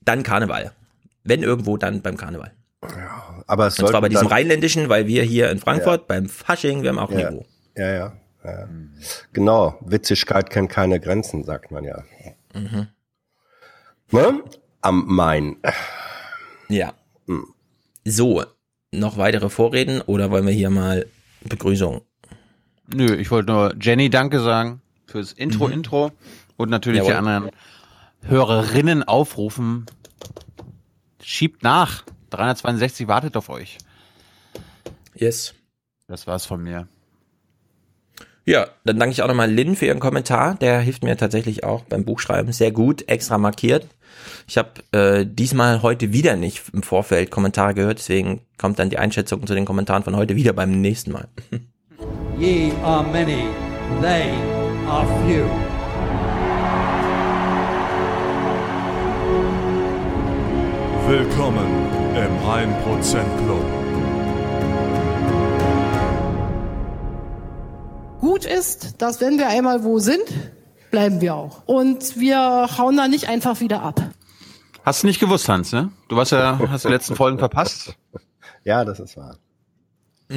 dann 0.00 0.24
Karneval. 0.24 0.72
Wenn 1.22 1.44
irgendwo, 1.44 1.76
dann 1.76 2.02
beim 2.02 2.16
Karneval. 2.16 2.50
Aber 3.46 3.66
es 3.66 3.78
Und 3.78 3.88
zwar 3.88 4.00
bei 4.00 4.08
diesem 4.08 4.26
Rheinländischen, 4.26 4.88
weil 4.88 5.06
wir 5.06 5.22
hier 5.22 5.50
in 5.50 5.58
Frankfurt 5.58 6.06
beim 6.06 6.28
Fasching, 6.28 6.82
wir 6.82 6.90
haben 6.90 6.98
auch 6.98 7.10
Ja. 7.10 7.30
Niveau. 7.30 7.46
Ja, 7.76 7.90
ja, 7.92 8.12
ja. 8.44 8.68
Genau. 9.32 9.78
Witzigkeit 9.84 10.50
kennt 10.50 10.70
keine 10.70 11.00
Grenzen, 11.00 11.44
sagt 11.44 11.70
man 11.70 11.84
ja. 11.84 12.02
Mhm. 12.54 12.88
Ne? 14.10 14.42
Am 14.80 15.04
Main. 15.06 15.56
Ja. 16.68 16.92
So, 18.04 18.44
noch 18.90 19.16
weitere 19.16 19.48
Vorreden 19.48 20.00
oder 20.02 20.30
wollen 20.30 20.46
wir 20.46 20.52
hier 20.52 20.70
mal 20.70 21.06
Begrüßung? 21.48 22.02
Nö, 22.94 23.14
ich 23.14 23.30
wollte 23.30 23.52
nur 23.52 23.74
Jenny 23.80 24.10
Danke 24.10 24.40
sagen 24.40 24.82
fürs 25.06 25.32
Intro, 25.32 25.68
Mhm. 25.68 25.72
Intro 25.74 26.12
und 26.56 26.68
natürlich 26.68 27.00
die 27.02 27.08
Jawohl. 27.08 27.18
anderen 27.30 27.50
Hörerinnen 28.22 29.02
aufrufen. 29.02 29.86
Schiebt 31.22 31.62
nach. 31.62 32.04
362 32.32 33.08
wartet 33.08 33.36
auf 33.36 33.48
euch. 33.48 33.78
Yes. 35.14 35.54
Das 36.08 36.26
war's 36.26 36.46
von 36.46 36.62
mir. 36.62 36.88
Ja, 38.44 38.66
dann 38.84 38.98
danke 38.98 39.12
ich 39.12 39.22
auch 39.22 39.28
nochmal 39.28 39.50
Lynn 39.50 39.76
für 39.76 39.86
ihren 39.86 40.00
Kommentar. 40.00 40.56
Der 40.56 40.80
hilft 40.80 41.04
mir 41.04 41.16
tatsächlich 41.16 41.62
auch 41.62 41.84
beim 41.84 42.04
Buchschreiben 42.04 42.52
sehr 42.52 42.72
gut, 42.72 43.08
extra 43.08 43.38
markiert. 43.38 43.86
Ich 44.48 44.58
habe 44.58 44.70
äh, 44.92 45.24
diesmal 45.24 45.82
heute 45.82 46.12
wieder 46.12 46.36
nicht 46.36 46.62
im 46.72 46.82
Vorfeld 46.82 47.30
Kommentare 47.30 47.74
gehört, 47.74 47.98
deswegen 47.98 48.42
kommt 48.58 48.78
dann 48.78 48.90
die 48.90 48.98
Einschätzung 48.98 49.46
zu 49.46 49.54
den 49.54 49.64
Kommentaren 49.64 50.02
von 50.02 50.16
heute 50.16 50.34
wieder 50.34 50.52
beim 50.52 50.80
nächsten 50.80 51.12
Mal. 51.12 51.28
Ye 52.38 52.72
are 52.82 53.04
many, 53.04 53.46
they 54.00 54.32
are 54.88 55.06
few. 55.24 55.46
Willkommen 61.06 62.01
im 62.14 62.38
1% 62.38 63.24
Club. 63.44 63.64
Gut 68.20 68.44
ist, 68.44 69.00
dass 69.00 69.20
wenn 69.20 69.38
wir 69.38 69.48
einmal 69.48 69.82
wo 69.82 69.98
sind, 69.98 70.24
bleiben 70.90 71.20
wir 71.20 71.34
auch. 71.34 71.62
Und 71.66 72.18
wir 72.18 72.68
hauen 72.78 72.96
da 72.96 73.08
nicht 73.08 73.28
einfach 73.28 73.60
wieder 73.60 73.82
ab. 73.82 74.00
Hast 74.84 75.02
du 75.02 75.06
nicht 75.06 75.20
gewusst, 75.20 75.48
Hans, 75.48 75.72
ne? 75.72 75.90
Du 76.08 76.16
warst 76.16 76.32
ja, 76.32 76.58
hast 76.68 76.84
die 76.84 76.88
letzten 76.88 77.16
Folgen 77.16 77.38
verpasst. 77.38 77.96
Ja, 78.64 78.84
das 78.84 79.00
ist 79.00 79.16
wahr. 79.16 79.38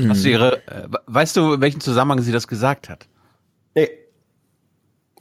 Hast 0.08 0.25
du 0.25 0.29
ihre, 0.29 0.65
äh, 0.67 0.88
weißt 1.05 1.38
du, 1.38 1.53
in 1.53 1.62
welchem 1.62 1.79
Zusammenhang 1.79 2.24
sie 2.24 2.32
das 2.32 2.48
gesagt 2.48 2.89
hat? 2.89 3.08
Nee. 3.75 3.88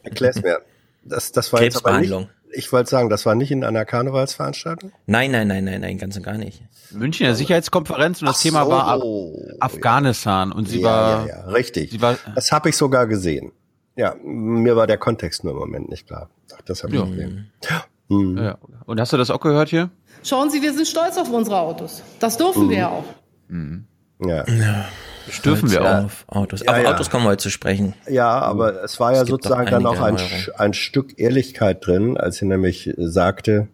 Erklär's 0.03 0.41
mir. 0.41 0.63
Das, 1.03 1.31
das 1.31 1.53
war 1.53 1.63
jetzt 1.63 1.85
aber 1.85 2.01
nicht, 2.01 2.11
Krebsbehandlung. 2.11 2.31
Ich 2.55 2.73
wollte 2.73 2.91
sagen, 2.91 3.11
das 3.11 3.27
war 3.27 3.35
nicht 3.35 3.51
in 3.51 3.65
einer 3.65 3.85
Karnevalsveranstaltung? 3.85 4.93
Nein, 5.07 5.31
nein, 5.31 5.49
nein, 5.49 5.65
nein, 5.65 5.81
nein, 5.81 5.99
ganz 5.99 6.17
und 6.17 6.23
gar 6.23 6.39
nicht. 6.39 6.63
Münchner 6.93 7.35
Sicherheitskonferenz 7.35 8.21
und 8.23 8.29
das 8.29 8.37
Ach 8.39 8.43
Thema 8.43 8.65
so. 8.65 8.71
war 8.71 8.89
Af 8.89 9.03
Afghanistan 9.61 10.53
und 10.53 10.69
sie 10.69 10.81
ja, 10.81 10.85
war, 10.87 11.27
ja, 11.27 11.37
ja, 11.37 11.45
richtig. 11.51 11.91
sie 11.91 12.01
war, 12.01 12.17
Das 12.35 12.53
habe 12.53 12.69
ich 12.69 12.77
sogar 12.77 13.07
gesehen. 13.07 13.53
Ja, 13.97 14.15
mir 14.25 14.77
war 14.77 14.87
der 14.87 14.99
Kontext 14.99 15.45
nur 15.45 15.53
im 15.55 15.59
Moment 15.59 15.89
nicht 15.89 16.07
klar. 16.07 16.31
Ach, 16.57 16.63
das 16.63 16.83
habe 16.83 16.95
ich 16.95 17.01
Ja. 17.01 17.07
gesehen. 17.07 17.51
Hm. 18.09 18.37
ja. 18.39 18.59
Und 18.87 19.01
hast 19.01 19.13
du 19.13 19.17
das 19.17 19.31
auch 19.31 19.41
gehört 19.41 19.69
hier? 19.71 19.91
Schauen 20.23 20.51
Sie, 20.51 20.63
wir 20.63 20.73
sind 20.75 20.87
stolz 20.87 21.17
auf 21.17 21.31
unsere 21.31 21.59
Autos. 21.59 22.03
Das 22.21 22.37
dürfen 22.37 22.69
wir 22.71 22.77
ja 22.79 22.89
auch. 22.89 23.05
Ja. 24.25 24.45
Das 24.45 24.85
dürfen 25.45 25.71
wir 25.71 25.79
Stolz 25.79 25.91
auch. 25.91 26.05
Auf 26.05 26.25
Autos. 26.29 26.61
Ja, 26.65 26.73
auf 26.73 26.79
ja. 26.83 26.91
Autos 26.93 27.11
kommen 27.11 27.25
wir 27.25 27.31
heute 27.31 27.43
zu 27.43 27.51
sprechen. 27.51 27.95
Ja, 28.09 28.39
aber 28.41 28.83
es 28.83 28.99
war 29.01 29.15
ja 29.15 29.23
Es 29.23 29.29
sozusagen 29.29 29.71
dann 29.71 29.87
auch 29.87 30.01
ein, 30.01 30.19
ein 30.57 30.75
Stück 30.75 31.19
Ehrlichkeit 31.19 31.87
drin, 31.87 32.17
als 32.17 32.37
sie 32.37 32.47
nämlich 32.47 32.87
äh, 32.87 32.95
sagte, 32.99 33.69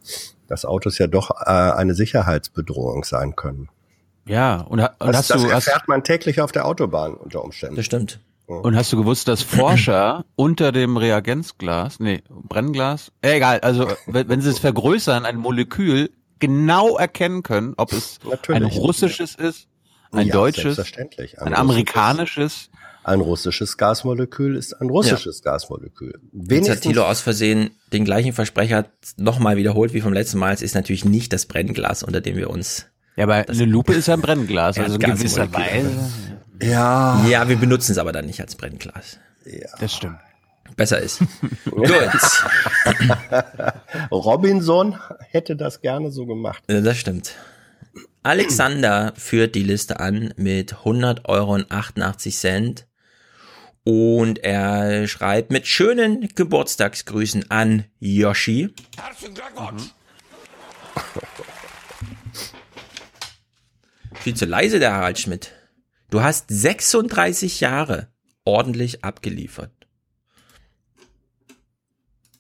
dass 0.49 0.65
Autos 0.65 0.99
ja 0.99 1.07
doch 1.07 1.31
äh, 1.31 1.51
eine 1.51 1.95
Sicherheitsbedrohung 1.95 3.05
sein 3.05 3.37
können. 3.37 3.69
Ja, 4.27 4.61
und, 4.61 4.81
ha- 4.81 4.95
und 4.99 5.09
Das, 5.09 5.17
hast 5.17 5.31
das 5.31 5.43
du, 5.43 5.53
hast, 5.53 5.67
erfährt 5.67 5.89
man 5.89 6.05
täglich 6.05 6.41
auf 6.41 6.53
der 6.53 6.67
Autobahn 6.67 7.15
unter 7.15 7.43
Umständen. 7.43 7.77
Das 7.77 7.87
stimmt. 7.87 8.21
und 8.47 8.77
hast 8.77 8.93
du 8.93 8.97
gewusst, 8.97 9.29
dass 9.29 9.43
Forscher 9.43 10.25
unter 10.37 10.73
dem 10.73 10.97
Reagenzglas, 10.97 12.01
nee, 12.01 12.23
Brennglas, 12.29 13.13
äh, 13.23 13.37
egal, 13.37 13.61
also 13.61 13.89
wenn, 14.07 14.29
wenn 14.29 14.41
sie 14.41 14.51
es 14.51 14.59
vergrößern, 14.59 15.25
ein 15.25 15.37
Molekül 15.37 16.11
genau 16.39 16.97
erkennen 16.97 17.43
können, 17.43 17.75
ob 17.77 17.93
es 17.93 18.19
Natürlich. 18.29 18.63
ein 18.63 18.65
russisches 18.79 19.35
ist, 19.35 19.69
ein 20.13 20.27
Ja, 20.27 20.33
deutsches, 20.33 20.77
selbstverständlich. 20.77 21.39
ein 21.41 21.49
russisches- 21.49 21.59
amerikanisches. 21.59 22.71
Ein 23.03 23.21
russisches 23.21 23.79
Gasmolekül 23.79 24.57
ist 24.57 24.75
ein 24.75 24.91
russisches 24.91 25.43
Gasmolekül. 25.43 26.21
Jetzt 26.33 26.43
hat 26.43 26.51
Wenigstens, 26.51 26.81
Thilo 26.81 27.05
aus 27.05 27.23
Versehen 27.23 27.71
den 27.95 28.05
gleichen 28.05 28.35
Versprecher 28.35 28.87
nochmal 29.17 29.57
wiederholt 29.57 29.95
wie 29.95 30.03
vom 30.03 30.13
letzten 30.13 30.39
Mal. 30.39 30.53
Es 30.53 30.61
ist 30.61 30.75
natürlich 30.75 31.07
nicht 31.07 31.33
das 31.33 31.47
Brennglas, 31.47 32.03
unter 32.03 32.21
dem 32.21 32.37
wir 32.37 32.51
uns. 32.51 32.87
Ja, 33.17 33.25
aber 33.25 33.49
eine 33.49 33.65
Lupe 33.65 33.95
ist 33.95 34.07
ja 34.09 34.15
ein 34.15 34.21
Brennglas, 34.21 34.77
Ja, 34.77 34.83
also 34.83 34.97
in 34.97 35.01
ganz 35.01 35.19
gewisser. 35.21 35.51
Weise. 35.53 35.91
ja, 36.63 37.25
Ja, 37.27 37.49
wir 37.49 37.57
benutzen 37.57 37.93
es 37.93 37.99
aber 37.99 38.13
dann 38.13 38.27
nicht 38.27 38.41
als 38.43 38.55
Brennglas. 38.55 39.19
Das 39.81 39.95
stimmt. 39.95 40.19
Besser 40.77 40.99
ist. 41.01 41.21
Gut. 41.71 41.91
Robinson 44.11 44.97
hätte 45.31 45.57
das 45.57 45.81
gerne 45.81 46.11
so 46.11 46.27
gemacht. 46.27 46.63
Das 46.67 46.97
stimmt. 46.99 47.35
Alexander 48.23 49.15
führt 49.17 49.55
die 49.55 49.63
Liste 49.63 49.99
an 49.99 50.35
mit 50.37 50.75
100 50.75 51.27
Euro 51.29 51.55
und 51.55 51.71
88 51.71 52.37
Cent. 52.37 52.87
Und 53.83 54.39
er 54.41 55.09
schreibt 55.09 55.51
mit 55.51 55.67
schönen 55.67 56.29
Geburtstagsgrüßen 56.35 57.51
an 57.51 57.85
Yoshi. 57.99 58.75
Herzlichen 58.99 59.35
Glückwunsch. 59.35 59.85
Viel 64.15 64.35
zu 64.35 64.45
leise, 64.45 64.79
der 64.81 64.93
Harald 64.93 65.19
Schmidt. 65.19 65.53
Du 66.11 66.21
hast 66.21 66.47
36 66.49 67.61
Jahre 67.61 68.09
ordentlich 68.45 69.03
abgeliefert. 69.03 69.73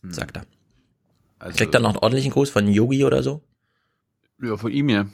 Sagt 0.02 0.36
er. 0.36 0.46
Also, 1.38 1.56
Kriegt 1.56 1.74
er 1.74 1.80
noch 1.80 1.90
einen 1.90 1.98
ordentlichen 1.98 2.32
Gruß 2.32 2.50
von 2.50 2.68
Yogi 2.68 3.02
oder 3.04 3.22
so? 3.22 3.42
Ja, 4.42 4.58
von 4.58 4.70
ihm 4.70 4.90
ja. 4.90 5.06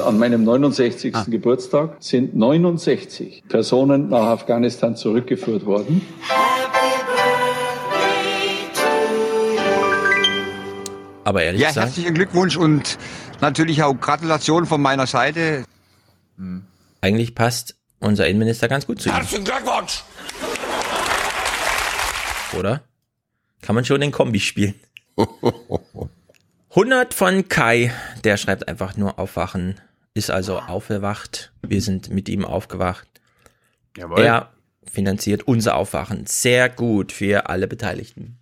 An 0.00 0.18
meinem 0.18 0.44
69. 0.44 1.12
Geburtstag 1.28 1.96
sind 2.00 2.34
69 2.34 3.44
Personen 3.48 4.08
nach 4.08 4.26
Afghanistan 4.26 4.96
zurückgeführt 4.96 5.66
worden. 5.66 6.00
Aber 11.24 11.42
ehrlich 11.42 11.60
Ja, 11.60 11.68
gesagt, 11.68 11.86
herzlichen 11.88 12.14
Glückwunsch 12.14 12.56
und 12.56 12.98
natürlich 13.40 13.82
auch 13.82 13.94
Gratulation 13.94 14.66
von 14.66 14.80
meiner 14.80 15.06
Seite. 15.06 15.64
eigentlich 17.00 17.34
passt 17.34 17.76
unser 18.00 18.26
Innenminister 18.26 18.68
ganz 18.68 18.86
gut 18.86 19.00
zu 19.00 19.08
ihm, 19.08 19.14
Herzlichen 19.14 19.44
Glückwunsch. 19.44 20.02
oder? 22.58 22.82
Kann 23.60 23.74
man 23.76 23.84
schon 23.84 24.00
den 24.00 24.10
Kombi 24.10 24.40
spielen. 24.40 24.74
100 26.74 27.12
von 27.12 27.48
Kai, 27.48 27.92
der 28.24 28.38
schreibt 28.38 28.66
einfach 28.66 28.96
nur 28.96 29.18
aufwachen, 29.18 29.78
ist 30.14 30.30
also 30.30 30.58
aufgewacht. 30.58 31.52
Wir 31.60 31.82
sind 31.82 32.08
mit 32.08 32.30
ihm 32.30 32.46
aufgewacht. 32.46 33.06
Jawohl. 33.94 34.22
Er 34.22 34.54
finanziert 34.90 35.42
unser 35.42 35.76
Aufwachen. 35.76 36.24
Sehr 36.24 36.70
gut 36.70 37.12
für 37.12 37.50
alle 37.50 37.68
Beteiligten. 37.68 38.38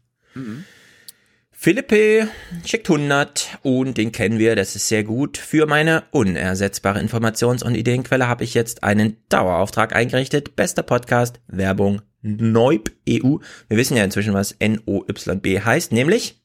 Philippe 1.50 2.28
schickt 2.64 2.88
100 2.88 3.58
und 3.62 3.98
den 3.98 4.12
kennen 4.12 4.38
wir, 4.38 4.54
das 4.54 4.76
ist 4.76 4.86
sehr 4.86 5.02
gut. 5.02 5.36
Für 5.36 5.66
meine 5.66 6.04
unersetzbare 6.12 7.00
Informations- 7.00 7.64
und 7.64 7.74
Ideenquelle 7.74 8.28
habe 8.28 8.44
ich 8.44 8.54
jetzt 8.54 8.84
einen 8.84 9.16
Dauerauftrag 9.28 9.92
eingerichtet. 9.92 10.54
Bester 10.54 10.84
Podcast, 10.84 11.40
Werbung, 11.48 12.00
Neub 12.22 12.92
EU. 13.08 13.38
Wir 13.66 13.76
wissen 13.76 13.96
ja 13.96 14.04
inzwischen, 14.04 14.34
was 14.34 14.52
N-O-Y-B 14.52 15.62
heißt, 15.62 15.90
nämlich 15.90 16.39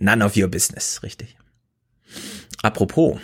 None 0.00 0.24
of 0.24 0.36
your 0.36 0.48
business, 0.48 1.02
richtig. 1.02 1.36
Apropos, 2.62 3.18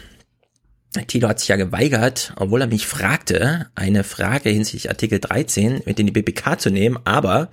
Tilo 1.09 1.29
hat 1.29 1.41
sich 1.41 1.49
ja 1.49 1.57
geweigert, 1.57 2.33
obwohl 2.37 2.61
er 2.61 2.67
mich 2.67 2.87
fragte, 2.87 3.67
eine 3.75 4.05
Frage 4.05 4.51
hinsichtlich 4.51 4.91
Artikel 4.91 5.19
13 5.19 5.83
mit 5.87 5.99
in 5.99 6.07
die 6.07 6.13
BBK 6.13 6.59
zu 6.61 6.71
nehmen, 6.71 6.99
aber 7.05 7.51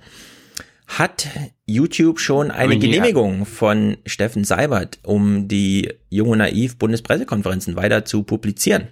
hat 0.86 1.28
YouTube 1.66 2.20
schon 2.20 2.50
eine 2.50 2.78
Genehmigung 2.78 3.46
von 3.46 3.96
Steffen 4.04 4.44
Seibert, 4.44 4.98
um 5.02 5.48
die 5.48 5.92
Junge 6.10 6.36
Naiv 6.36 6.76
Bundespressekonferenzen 6.76 7.76
weiter 7.76 8.04
zu 8.04 8.24
publizieren? 8.24 8.88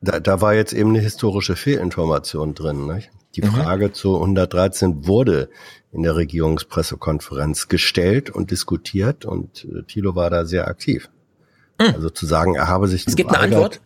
Da, 0.00 0.20
da 0.20 0.40
war 0.40 0.54
jetzt 0.54 0.72
eben 0.72 0.90
eine 0.90 1.00
historische 1.00 1.56
Fehlinformation 1.56 2.54
drin. 2.54 2.86
Nicht? 2.86 3.10
Die 3.36 3.42
Mhm. 3.42 3.52
Frage 3.52 3.92
zu 3.92 4.16
113 4.16 5.06
wurde 5.06 5.48
in 5.92 6.02
der 6.02 6.16
Regierungspressekonferenz 6.16 7.68
gestellt 7.68 8.30
und 8.30 8.50
diskutiert 8.50 9.24
und 9.24 9.64
äh, 9.64 9.82
Thilo 9.84 10.14
war 10.14 10.30
da 10.30 10.44
sehr 10.44 10.68
aktiv. 10.68 11.08
Also 11.78 12.10
zu 12.10 12.26
sagen, 12.26 12.56
er 12.56 12.66
habe 12.68 12.88
sich 12.88 13.06
Mhm. 13.06 13.10
Es 13.10 13.16
gibt 13.16 13.30
eine 13.30 13.38
Antwort? 13.40 13.80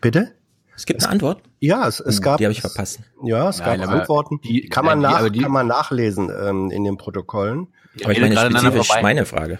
Bitte? 0.00 0.32
Es 0.76 0.84
gibt 0.86 1.02
eine 1.02 1.10
Antwort? 1.12 1.42
Ja, 1.58 1.88
es, 1.88 2.00
es 2.00 2.16
Hm, 2.16 2.22
gab. 2.22 2.38
die 2.38 2.44
habe 2.44 2.52
ich 2.52 2.60
verpasst. 2.60 3.00
Ja, 3.22 3.48
es 3.48 3.58
Nein, 3.58 3.80
gab 3.80 3.88
aber 3.88 4.00
Antworten. 4.00 4.40
die- 4.42 4.68
kann 4.68 4.84
man 4.84 5.00
nein, 5.00 5.10
die- 5.18 5.22
nach, 5.24 5.30
die- 5.30 5.38
kann 5.40 5.52
man 5.52 5.66
nachlesen 5.66 6.30
ähm, 6.42 6.70
in 6.70 6.84
den 6.84 6.96
Protokollen. 6.98 7.68
Aber 8.02 8.12
ich 8.12 8.18
redet 8.20 8.34
meine 8.34 8.58
spezifisch 8.60 8.88
meine 9.02 9.26
Frage. 9.26 9.58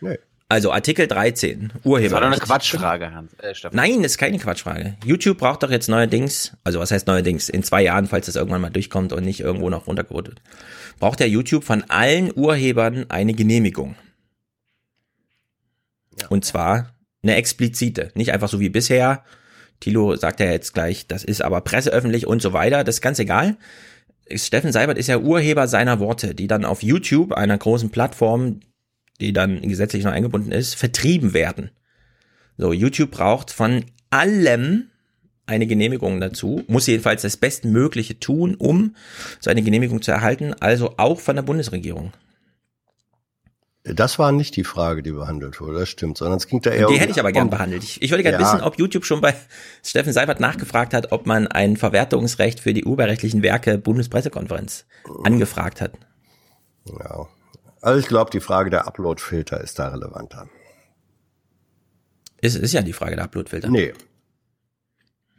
Nö. 0.00 0.14
Also 0.50 0.72
Artikel 0.72 1.06
13, 1.06 1.72
Urheber. 1.84 2.04
Das 2.08 2.12
war 2.12 2.20
doch 2.22 2.28
eine 2.28 2.38
Quatschfrage, 2.38 3.12
Hans. 3.12 3.34
Äh. 3.34 3.52
Nein, 3.72 4.02
das 4.02 4.12
ist 4.12 4.18
keine 4.18 4.38
Quatschfrage. 4.38 4.96
YouTube 5.04 5.36
braucht 5.38 5.62
doch 5.62 5.70
jetzt 5.70 5.88
neuerdings, 5.90 6.56
also 6.64 6.78
was 6.78 6.90
heißt 6.90 7.06
neuerdings, 7.06 7.50
in 7.50 7.62
zwei 7.62 7.82
Jahren, 7.82 8.06
falls 8.06 8.26
das 8.26 8.36
irgendwann 8.36 8.62
mal 8.62 8.70
durchkommt 8.70 9.12
und 9.12 9.24
nicht 9.24 9.40
irgendwo 9.40 9.68
noch 9.68 9.86
runtergeholt 9.86 10.28
wird, 10.28 10.40
braucht 10.98 11.20
der 11.20 11.28
YouTube 11.28 11.64
von 11.64 11.84
allen 11.88 12.32
Urhebern 12.34 13.06
eine 13.08 13.34
Genehmigung. 13.34 13.94
Und 16.28 16.44
zwar 16.44 16.94
eine 17.22 17.36
explizite, 17.36 18.10
nicht 18.14 18.32
einfach 18.32 18.48
so 18.48 18.60
wie 18.60 18.68
bisher. 18.68 19.24
Thilo 19.80 20.16
sagt 20.16 20.40
ja 20.40 20.46
jetzt 20.46 20.74
gleich, 20.74 21.06
das 21.06 21.24
ist 21.24 21.42
aber 21.42 21.60
presseöffentlich 21.60 22.26
und 22.26 22.42
so 22.42 22.52
weiter, 22.52 22.84
das 22.84 22.96
ist 22.96 23.00
ganz 23.00 23.18
egal. 23.18 23.56
Steffen 24.30 24.72
Seibert 24.72 24.98
ist 24.98 25.06
ja 25.06 25.18
Urheber 25.18 25.68
seiner 25.68 26.00
Worte, 26.00 26.34
die 26.34 26.48
dann 26.48 26.64
auf 26.64 26.82
YouTube, 26.82 27.32
einer 27.32 27.56
großen 27.56 27.90
Plattform, 27.90 28.60
die 29.20 29.32
dann 29.32 29.62
gesetzlich 29.62 30.04
noch 30.04 30.12
eingebunden 30.12 30.52
ist, 30.52 30.74
vertrieben 30.74 31.32
werden. 31.32 31.70
So, 32.56 32.72
YouTube 32.72 33.12
braucht 33.12 33.52
von 33.52 33.84
allem 34.10 34.90
eine 35.48 35.66
Genehmigung 35.66 36.20
dazu, 36.20 36.62
muss 36.68 36.86
jedenfalls 36.86 37.22
das 37.22 37.36
Bestmögliche 37.36 38.20
tun, 38.20 38.54
um 38.54 38.94
so 39.40 39.50
eine 39.50 39.62
Genehmigung 39.62 40.02
zu 40.02 40.10
erhalten, 40.12 40.54
also 40.60 40.94
auch 40.98 41.20
von 41.20 41.36
der 41.36 41.42
Bundesregierung. 41.42 42.12
Das 43.84 44.18
war 44.18 44.32
nicht 44.32 44.54
die 44.56 44.64
Frage, 44.64 45.02
die 45.02 45.12
behandelt 45.12 45.60
wurde, 45.60 45.78
das 45.78 45.88
stimmt, 45.88 46.18
sondern 46.18 46.36
es 46.36 46.46
ging 46.46 46.60
da 46.60 46.70
eher 46.70 46.88
Die 46.88 46.94
um 46.94 46.98
hätte 47.00 47.12
ich 47.12 47.20
aber 47.20 47.32
gern 47.32 47.48
behandelt. 47.48 47.82
Ich, 47.82 48.02
ich 48.02 48.10
würde 48.10 48.22
gerne 48.22 48.38
Ja. 48.38 48.52
wissen, 48.52 48.62
ob 48.62 48.78
YouTube 48.78 49.06
schon 49.06 49.22
bei 49.22 49.34
Steffen 49.82 50.12
Seibert 50.12 50.40
nachgefragt 50.40 50.92
hat, 50.92 51.10
ob 51.12 51.26
man 51.26 51.46
ein 51.46 51.76
Verwertungsrecht 51.78 52.60
für 52.60 52.74
die 52.74 52.84
urheberrechtlichen 52.84 53.42
Werke 53.42 53.78
Bundespressekonferenz 53.78 54.84
angefragt 55.24 55.80
hat. 55.80 55.92
Ja. 56.86 57.26
Also 57.80 58.00
ich 58.00 58.08
glaube, 58.08 58.30
die 58.30 58.40
Frage 58.40 58.68
der 58.68 58.86
Upload-Filter 58.86 59.60
ist 59.62 59.78
da 59.78 59.88
relevanter. 59.88 60.48
Ist, 62.40 62.56
ist 62.56 62.72
ja 62.72 62.82
die 62.82 62.92
Frage 62.92 63.16
der 63.16 63.24
Uploadfilter. 63.24 63.68
Nee. 63.70 63.94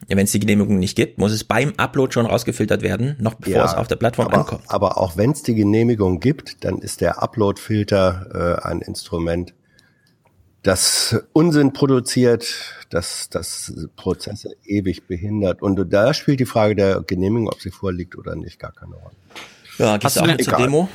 Ja, 0.08 0.15
wenn 0.15 0.24
es 0.25 0.32
die 0.32 0.39
Genehmigung 0.39 0.79
nicht 0.79 0.96
gibt, 0.96 1.18
muss 1.18 1.32
es 1.32 1.44
beim 1.44 1.74
Upload 1.77 2.13
schon 2.13 2.25
rausgefiltert 2.25 2.82
werden, 2.82 3.15
noch 3.20 3.36
bevor 3.36 3.53
Ja, 3.53 3.65
es 3.65 3.74
auf 3.74 3.88
der 3.88 3.98
Plattform 3.98 4.27
aber, 4.27 4.38
ankommt. 4.38 4.63
Aber 4.68 4.98
auch 4.98 5.18
wenn 5.18 5.32
es 5.32 5.44
die 5.44 5.56
Genehmigung 5.56 6.20
gibt, 6.20 6.63
dann 6.63 6.79
ist 6.79 7.01
der 7.01 7.22
Upload-Filter 7.22 8.60
äh, 8.63 8.68
ein 8.68 8.82
Instrument, 8.82 9.53
das 10.63 11.22
Unsinn 11.34 11.74
produziert, 11.74 12.75
das 12.89 13.29
das 13.29 13.74
Prozesse 13.96 14.56
ewig 14.65 15.08
behindert. 15.08 15.62
Und 15.62 15.91
da 15.91 16.13
spielt 16.13 16.39
die 16.39 16.46
Frage 16.46 16.75
der 16.75 17.01
Genehmigung, 17.01 17.48
ob 17.48 17.62
sie 17.62 17.72
vorliegt 17.72 18.18
oder 18.18 18.36
nicht, 18.36 18.60
gar 18.60 18.72
keine 18.72 18.96
Rolle. 18.96 19.15
Ja, 19.77 19.98
gehst 19.98 20.18
du 20.18 20.22
auch 20.22 20.38
zur. 20.38 20.58
Demo? 20.58 20.89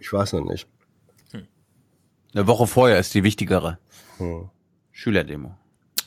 Ich 0.00 0.12
weiß 0.12 0.34
noch 0.34 0.44
nicht. 0.44 0.68
Eine 2.34 2.46
Woche 2.46 2.66
vorher 2.66 2.98
ist 2.98 3.14
die 3.14 3.24
wichtigere. 3.24 3.78
Hm. 4.18 4.50
Schülerdemo. 4.92 5.56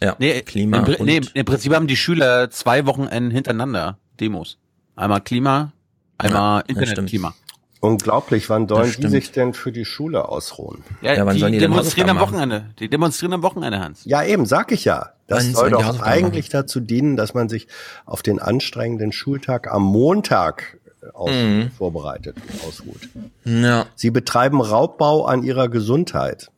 Ja, 0.01 0.15
Nee, 0.20 0.41
Klima 0.41 0.86
im, 0.86 1.06
nee, 1.06 1.22
im 1.34 1.46
Prinzip 1.46 1.74
haben 1.74 1.88
die 1.88 1.98
Schüler 1.98 2.50
zwei 2.51 2.86
Wochenenden 2.86 3.32
hintereinander 3.32 3.98
Demos. 4.20 4.58
Einmal 4.96 5.22
Klima, 5.22 5.74
einmal 6.18 6.63
Ja, 6.68 6.75
Internetklima. 6.82 7.34
Unglaublich, 7.82 8.50
wann 8.50 8.68
sollen 8.68 8.94
die 8.98 9.08
sich 9.08 9.32
denn 9.32 9.53
für 9.53 9.72
die 9.72 9.86
Schule 9.86 10.27
ausruhen? 10.27 10.84
Ja, 11.01 11.13
Ja, 11.15 11.25
wann 11.25 11.36
die, 11.36 11.39
sollen 11.39 11.53
die 11.53 11.60
denn 11.60 11.72
demonstrieren 11.72 12.10
am 12.10 12.20
Wochenende. 12.20 12.65
Die 12.79 12.89
demonstrieren 12.89 13.32
am 13.34 13.41
Wochenende, 13.44 13.79
Hans. 13.79 14.01
Ja, 14.03 14.22
eben, 14.24 14.46
sag 14.46 14.74
ich 14.74 14.84
ja. 14.84 15.12
Das 15.27 15.46
Wann 15.46 15.53
soll 15.53 15.70
doch 15.70 16.01
eigentlich 16.01 16.50
dazu 16.50 16.82
dienen, 16.82 17.15
dass 17.15 17.34
man 17.34 17.48
sich 17.48 17.68
auf 18.06 18.22
den 18.22 18.39
anstrengenden 18.39 19.13
Schultag 19.13 19.72
am 19.72 19.84
Montag 19.84 20.77
äh, 21.01 21.08
aus 21.13 21.32
Mhm. 21.32 21.72
vorbereitet 21.77 22.36
und 22.51 22.68
ausruht. 22.68 23.08
Ja, 23.46 23.86
Sie 23.96 24.12
betreiben 24.12 24.60
Raubbau 24.60 25.24
an 25.25 25.44
ihrer 25.44 25.70
Gesundheit. 25.70 26.51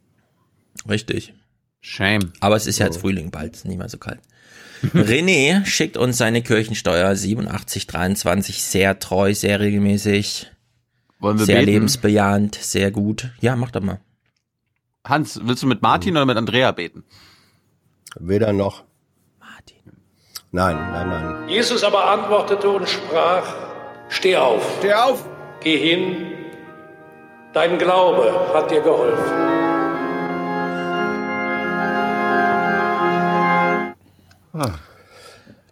richtig. 0.90 1.34
Shame. 1.82 2.32
Aber 2.40 2.56
es 2.56 2.68
ist 2.68 2.80
ja 2.80 2.86
jetzt 2.86 3.02
Frühling 3.02 3.32
bald, 3.32 3.56
ist 3.56 3.66
nicht 3.66 3.78
mehr 3.78 3.90
so 3.90 3.98
kalt. 3.98 4.20
René 4.94 5.64
schickt 5.66 5.98
uns 5.98 6.18
seine 6.18 6.42
Kirchensteuer 6.42 7.10
8723 7.10 8.64
sehr 8.64 8.98
treu, 9.00 9.34
sehr 9.34 9.60
regelmäßig, 9.60 10.52
Wollen 11.20 11.38
wir 11.38 11.46
sehr 11.46 11.58
beten? 11.60 11.72
lebensbejahend, 11.72 12.56
sehr 12.56 12.90
gut. 12.92 13.30
Ja, 13.42 13.56
mach 13.56 13.72
doch 13.72 13.82
mal. 13.82 14.00
Hans, 15.06 15.40
willst 15.44 15.64
du 15.64 15.68
mit 15.68 15.82
Martin 15.82 16.16
oder 16.16 16.26
mit 16.26 16.38
Andrea 16.38 16.72
beten? 16.72 17.04
Weder 18.20 18.54
noch. 18.54 18.84
Martin. 19.40 19.78
Nein, 20.52 20.76
nein, 20.76 21.10
nein. 21.10 21.50
Jesus 21.50 21.84
aber 21.84 22.10
antwortete 22.12 22.70
und 22.70 22.88
sprach, 22.88 23.56
Steh 24.10 24.36
auf. 24.36 24.78
Steh 24.80 24.94
auf! 24.94 25.28
Geh 25.62 25.78
hin. 25.78 26.16
Dein 27.54 27.78
Glaube 27.78 28.52
hat 28.54 28.70
dir 28.70 28.82
geholfen. 28.82 29.71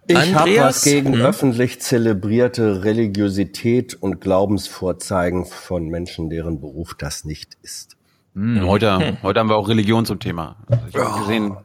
Ich 0.07 0.33
habe 0.33 0.57
was 0.57 0.83
gegen 0.83 1.13
Hm? 1.13 1.21
öffentlich 1.21 1.81
zelebrierte 1.81 2.83
Religiosität 2.83 3.93
und 3.93 4.19
Glaubensvorzeigen 4.21 5.45
von 5.45 5.87
Menschen, 5.87 6.29
deren 6.31 6.59
Beruf 6.59 6.95
das 6.97 7.25
nicht 7.25 7.57
ist. 7.61 7.95
Hm, 8.33 8.65
heute, 8.65 9.17
heute 9.21 9.39
haben 9.39 9.49
wir 9.49 9.55
auch 9.55 9.67
Religion 9.69 10.05
zum 10.05 10.19
Thema. 10.19 10.55
Also 10.67 10.85
ich 10.87 10.95
habe 10.95 11.19
gesehen, 11.19 11.57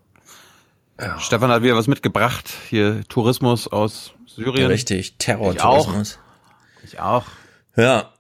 Stefan 1.19 1.51
hat 1.51 1.63
wieder 1.63 1.75
was 1.77 1.87
mitgebracht. 1.87 2.51
Hier 2.69 3.03
Tourismus 3.09 3.67
aus 3.69 4.13
Syrien. 4.27 4.67
Richtig, 4.67 4.99
Ich 5.01 5.13
auch. 5.15 5.19
Terrortourismus. 5.19 6.19
Ich 6.85 7.01
auch. 7.01 7.25
Ja. 7.77 8.11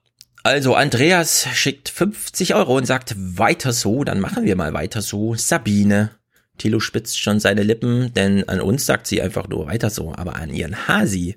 Also 0.43 0.75
Andreas 0.75 1.47
schickt 1.55 1.89
50 1.89 2.55
Euro 2.55 2.77
und 2.77 2.87
sagt 2.87 3.15
weiter 3.17 3.73
so, 3.73 4.05
dann 4.05 4.21
machen 4.21 4.45
wir 4.45 4.57
mal 4.57 4.73
weiter 4.75 5.01
so. 5.03 5.35
Sabine. 5.35 6.11
Thilo 6.59 6.81
spitzt 6.81 7.21
schon 7.21 7.41
seine 7.41 7.63
Lippen, 7.63 8.13
denn 8.15 8.49
an 8.49 8.61
uns 8.61 8.87
sagt 8.87 9.07
sie 9.07 9.21
einfach 9.21 9.49
nur 9.49 9.67
weiter 9.67 9.91
so, 9.91 10.15
aber 10.15 10.37
an 10.37 10.53
ihren 10.53 10.89
Hasi 10.89 11.37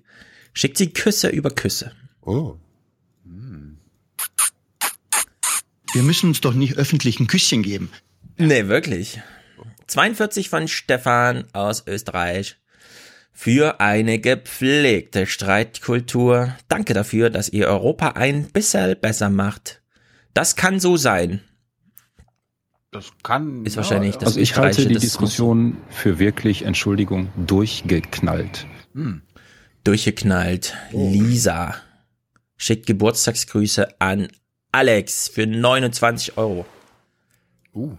schickt 0.53 0.77
sie 0.77 0.91
Küsse 0.91 1.29
über 1.29 1.50
Küsse. 1.50 1.91
Oh. 2.21 2.57
Wir 5.93 6.03
müssen 6.03 6.29
uns 6.29 6.41
doch 6.41 6.53
nicht 6.53 6.77
öffentlich 6.77 7.19
ein 7.19 7.27
Küsschen 7.27 7.63
geben. 7.63 7.89
Nee, 8.38 8.67
wirklich. 8.67 9.19
42 9.88 10.50
von 10.50 10.67
Stefan 10.67 11.45
aus 11.53 11.85
Österreich. 11.87 12.57
Für 13.31 13.79
eine 13.79 14.20
gepflegte 14.20 15.25
Streitkultur. 15.25 16.55
Danke 16.68 16.94
dafür, 16.94 17.29
dass 17.29 17.50
ihr 17.50 17.68
Europa 17.68 18.09
ein 18.09 18.51
bisschen 18.51 19.00
besser 19.00 19.29
macht. 19.29 19.81
Das 20.33 20.55
kann 20.55 20.79
so 20.79 20.98
sein. 20.98 21.42
Das 22.91 23.11
kann. 23.23 23.65
Ist 23.65 23.75
wahrscheinlich 23.77 24.15
das 24.15 24.29
Also 24.29 24.39
ich 24.39 24.55
halte 24.55 24.85
die 24.87 24.95
Diskussion 24.95 25.77
für 25.89 26.19
wirklich, 26.19 26.63
Entschuldigung, 26.63 27.29
durchgeknallt. 27.35 28.65
durchgeknallt. 29.83 30.75
Lisa 30.91 31.75
schickt 32.57 32.87
Geburtstagsgrüße 32.87 34.00
an 34.01 34.29
Alex 34.71 35.27
für 35.27 35.45
29 35.47 36.37
Euro. 36.37 36.65
Uh. 37.73 37.91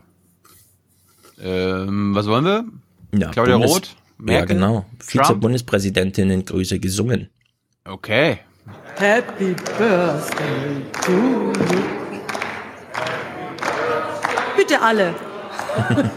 Ähm, 1.40 2.14
was 2.14 2.26
wollen 2.26 2.44
wir? 2.44 2.64
Ja, 3.14 3.30
Claudia 3.30 3.54
Bundes- 3.56 3.70
Roth? 3.70 3.96
Merkel? 4.18 4.56
Ja, 4.56 4.66
genau. 4.66 4.86
Trump? 4.98 5.26
Vize-Bundespräsidentinnen-Grüße 5.28 6.80
gesungen. 6.80 7.30
Okay. 7.84 8.40
Happy 8.96 9.54
Birthday 9.78 10.82
to 11.02 11.12
you. 11.12 11.97
Bitte 14.68 14.82
alle. 14.82 15.14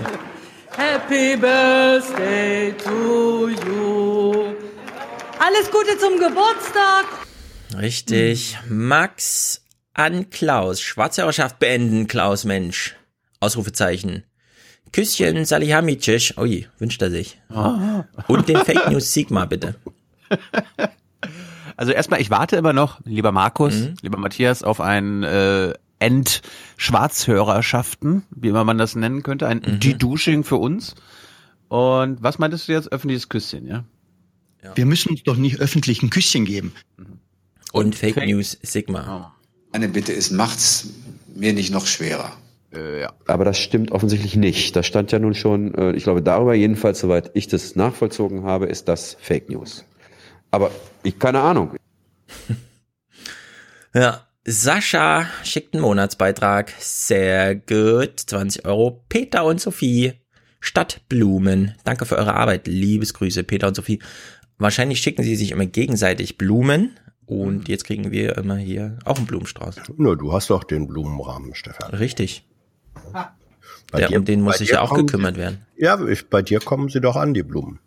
Happy 0.76 1.38
Birthday 1.38 2.74
to 2.84 3.48
you. 3.48 4.34
Alles 5.40 5.72
Gute 5.72 5.98
zum 5.98 6.20
Geburtstag. 6.20 7.06
Richtig. 7.80 8.58
Max 8.68 9.62
an 9.94 10.30
Klaus. 10.32 10.82
Schwarzhörerschaft 10.82 11.60
beenden, 11.60 12.08
Klaus, 12.08 12.44
Mensch. 12.44 12.96
Ausrufezeichen. 13.40 14.26
Küsschen 14.92 15.46
Salihamidzic. 15.46 16.34
Ui, 16.38 16.68
wünscht 16.78 17.02
er 17.02 17.10
sich. 17.10 17.40
Ah. 17.50 18.04
Und 18.28 18.50
den 18.50 18.58
Fake 18.58 18.90
News 18.90 19.14
Sigma, 19.14 19.46
bitte. 19.46 19.76
Also 21.78 21.94
erstmal, 21.94 22.22
ich 22.22 22.30
warte 22.30 22.58
immer 22.58 22.74
noch, 22.74 23.00
lieber 23.06 23.32
Markus, 23.32 23.74
Mhm. 23.74 23.96
lieber 24.04 24.20
Matthias, 24.20 24.62
auf 24.62 24.82
ein 24.82 25.24
äh, 25.24 25.74
End-Schwarzhörerschaften, 26.02 28.24
wie 28.32 28.50
immer 28.50 28.64
man 28.64 28.78
das 28.78 28.96
nennen 28.96 29.24
könnte, 29.24 29.48
ein 29.48 29.62
Mhm. 29.66 29.80
De-Dushing 29.80 30.44
für 30.44 30.58
uns. 30.58 30.94
Und 31.70 32.22
was 32.22 32.38
meintest 32.40 32.68
du 32.68 32.74
jetzt? 32.74 32.92
Öffentliches 32.92 33.30
Küsschen, 33.30 33.66
ja? 33.68 33.84
Wir 34.76 34.86
müssen 34.86 35.10
uns 35.10 35.24
doch 35.24 35.38
nicht 35.38 35.60
öffentlich 35.60 36.04
ein 36.04 36.12
Küsschen 36.12 36.46
geben. 36.46 36.74
Und 37.72 37.96
Fake 37.96 38.18
News 38.18 38.58
Sigma. 38.62 39.34
Meine 39.72 39.88
Bitte 39.88 40.14
ist, 40.14 40.30
macht's 40.32 40.90
mir 41.34 41.54
nicht 41.54 41.72
noch 41.72 41.88
schwerer. 41.88 42.34
Äh, 42.74 43.02
ja. 43.02 43.14
Aber 43.28 43.44
das 43.46 43.58
stimmt 43.58 43.92
offensichtlich 43.92 44.36
nicht. 44.36 44.76
Das 44.76 44.86
stand 44.86 45.12
ja 45.12 45.18
nun 45.20 45.34
schon, 45.34 45.74
äh, 45.76 45.94
ich 45.94 46.04
glaube, 46.04 46.22
darüber 46.22 46.54
jedenfalls, 46.54 47.00
soweit 47.00 47.32
ich 47.34 47.48
das 47.48 47.76
nachvollzogen 47.76 48.44
habe, 48.44 48.68
ist 48.68 48.88
das 48.88 49.18
Fake 49.20 49.50
News. 49.50 49.84
Aber 50.52 50.70
ich 51.04 51.18
keine 51.20 51.42
Ahnung. 51.42 51.76
Ja. 53.94 54.26
Sascha 54.44 55.28
schickt 55.44 55.74
einen 55.76 55.84
Monatsbeitrag. 55.84 56.74
Sehr 56.80 57.56
gut. 57.56 58.20
20 58.20 58.66
Euro. 58.66 59.04
Peter 59.10 59.46
und 59.46 59.62
Sophie. 59.62 60.14
Stadtblumen. 60.60 61.76
Danke 61.84 62.06
für 62.06 62.18
eure 62.18 62.34
Arbeit. 62.36 62.68
Liebesgrüße, 62.68 63.44
Peter 63.44 63.68
und 63.68 63.76
Sophie. 63.76 64.00
Wahrscheinlich 64.58 65.00
schicken 65.02 65.24
sie 65.24 65.36
sich 65.36 65.52
immer 65.52 65.66
gegenseitig 65.66 66.38
Blumen. 66.38 66.98
Und 67.26 67.70
jetzt 67.70 67.86
kriegen 67.86 68.12
wir 68.12 68.38
immer 68.38 68.58
hier 68.58 68.98
auch 69.06 69.18
einen 69.18 69.26
Blumenstrauß. 69.26 69.76
Nur 69.98 70.18
du 70.18 70.34
hast 70.34 70.50
doch 70.50 70.64
den 70.64 70.88
Blumenrahmen, 70.88 71.56
Stefan. 71.56 71.92
Richtig. 71.94 72.46
Bei 73.92 74.00
Der, 74.00 74.08
dir- 74.10 74.18
um 74.20 74.26
den 74.26 74.42
muss 74.42 74.58
sich 74.58 74.70
dir 74.70 74.76
ja 74.76 74.82
auch 74.82 74.94
gekümmert 74.94 75.36
sie- 75.36 75.42
werden. 75.42 75.66
Ja, 75.78 76.04
ich, 76.08 76.28
bei 76.30 76.42
dir 76.42 76.60
kommen 76.60 76.90
sie 76.90 77.00
doch 77.00 77.16
an, 77.16 77.34
die 77.34 77.44
Blumen. 77.44 77.80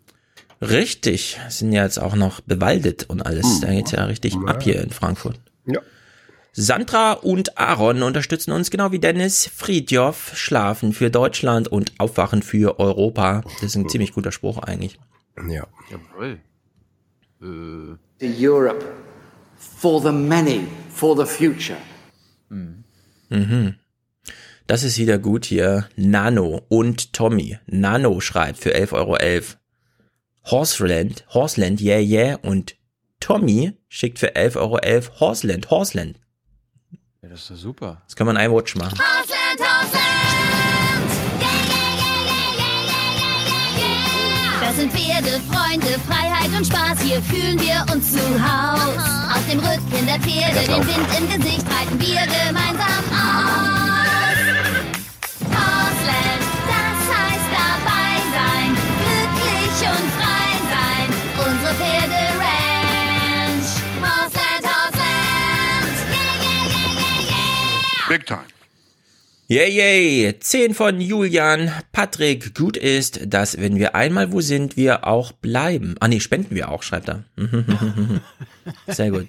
Richtig. 0.61 1.39
Sind 1.49 1.73
ja 1.73 1.83
jetzt 1.83 1.99
auch 1.99 2.15
noch 2.15 2.41
bewaldet 2.41 3.03
und 3.07 3.21
alles. 3.25 3.59
Da 3.61 3.69
geht's 3.71 3.91
ja 3.91 4.05
richtig 4.05 4.35
ab 4.47 4.63
hier 4.63 4.81
in 4.81 4.89
Frankfurt. 4.89 5.39
Ja. 5.65 5.79
Sandra 6.57 7.11
und 7.11 7.57
Aaron 7.57 8.01
unterstützen 8.01 8.53
uns 8.53 8.71
genau 8.71 8.93
wie 8.93 8.99
Dennis. 8.99 9.49
Friedjof, 9.53 10.31
Schlafen 10.35 10.93
für 10.93 11.09
Deutschland 11.09 11.67
und 11.67 11.91
Aufwachen 11.97 12.41
für 12.43 12.79
Europa. 12.79 13.41
Das 13.55 13.63
ist 13.63 13.75
ein 13.75 13.89
ziemlich 13.89 14.13
guter 14.13 14.31
Spruch 14.31 14.59
eigentlich. 14.59 14.97
Ja. 15.49 15.67
Jawohl. 15.91 16.39
Äh, 17.41 17.97
The 18.21 18.47
Europe 18.47 18.85
for 19.57 20.01
the 20.01 20.13
many, 20.13 20.61
for 20.93 21.17
the 21.17 21.25
future. 21.25 21.77
Mhm. 22.47 23.75
Das 24.65 24.83
ist 24.83 24.97
wieder 24.97 25.17
gut 25.17 25.43
hier. 25.43 25.89
Nano 25.97 26.61
und 26.69 27.11
Tommy. 27.11 27.59
Nano 27.67 28.21
schreibt 28.21 28.59
für 28.59 28.73
11,11 28.73 28.93
Euro. 28.93 29.17
Horseland, 30.45 31.25
Horseland, 31.33 31.81
yeah, 31.81 31.99
yeah. 31.99 32.37
Und 32.37 32.77
Tommy 33.19 33.73
schickt 33.89 34.19
für 34.19 34.37
11,11 34.37 34.55
Euro 34.55 34.79
Horseland, 35.19 35.69
Horseland. 35.69 36.19
Das 37.35 37.49
ist 37.49 37.61
super. 37.61 37.97
Das 38.05 38.15
kann 38.15 38.27
man 38.27 38.37
ein 38.37 38.51
Watch 38.51 38.75
machen. 38.75 38.97
Hausland, 38.97 39.59
Hausland! 39.59 40.05
Yeah, 41.41 41.49
yeah, 41.67 41.91
yeah, 41.91 42.15
yeah, 42.15 42.55
yeah, 42.55 42.79
yeah, 42.79 43.35
yeah, 43.77 43.81
yeah. 43.81 44.67
Das 44.67 44.75
sind 44.77 44.93
the 44.93 45.41
Freunde, 45.51 45.99
Freiheit 46.07 46.51
und 46.57 46.65
Spaß, 46.65 47.01
hier 47.01 47.21
fühlen 47.21 47.59
wir 47.59 47.85
uns 47.93 48.13
zu 48.13 48.19
Haus. 48.19 49.35
Auf 49.35 49.45
dem 49.49 49.59
Rücken 49.59 50.05
der 50.05 50.19
Pferde, 50.19 50.59
den 50.65 50.87
Wind 50.87 51.07
im 51.17 51.41
Gesicht, 51.41 51.65
reiten 51.67 51.99
wir 51.99 52.21
gemeinsam 52.21 53.03
aus. 53.11 53.74
Big 68.15 68.25
time. 68.25 68.43
Yay, 69.47 69.69
yay. 69.69 70.39
10 70.39 70.73
von 70.73 71.01
Julian. 71.01 71.69
Patrick, 71.91 72.55
gut 72.55 72.77
ist, 72.77 73.19
dass 73.33 73.57
wenn 73.59 73.75
wir 73.75 73.93
einmal 73.93 74.31
wo 74.31 74.39
sind, 74.39 74.77
wir 74.77 75.05
auch 75.05 75.33
bleiben. 75.33 75.95
Ah 75.99 76.07
nee, 76.07 76.21
spenden 76.21 76.55
wir 76.55 76.69
auch, 76.69 76.81
schreibt 76.81 77.09
er. 77.09 77.25
Sehr 78.87 79.11
gut. 79.11 79.27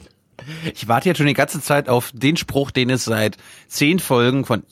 Ich 0.73 0.87
warte 0.87 1.09
jetzt 1.09 1.19
schon 1.19 1.27
die 1.27 1.35
ganze 1.35 1.61
Zeit 1.61 1.89
auf 1.89 2.13
den 2.15 2.37
Spruch, 2.37 2.71
den 2.71 2.91
es 2.91 3.05
seit 3.05 3.37
zehn 3.67 3.99
Folgen 3.99 4.45
von 4.45 4.63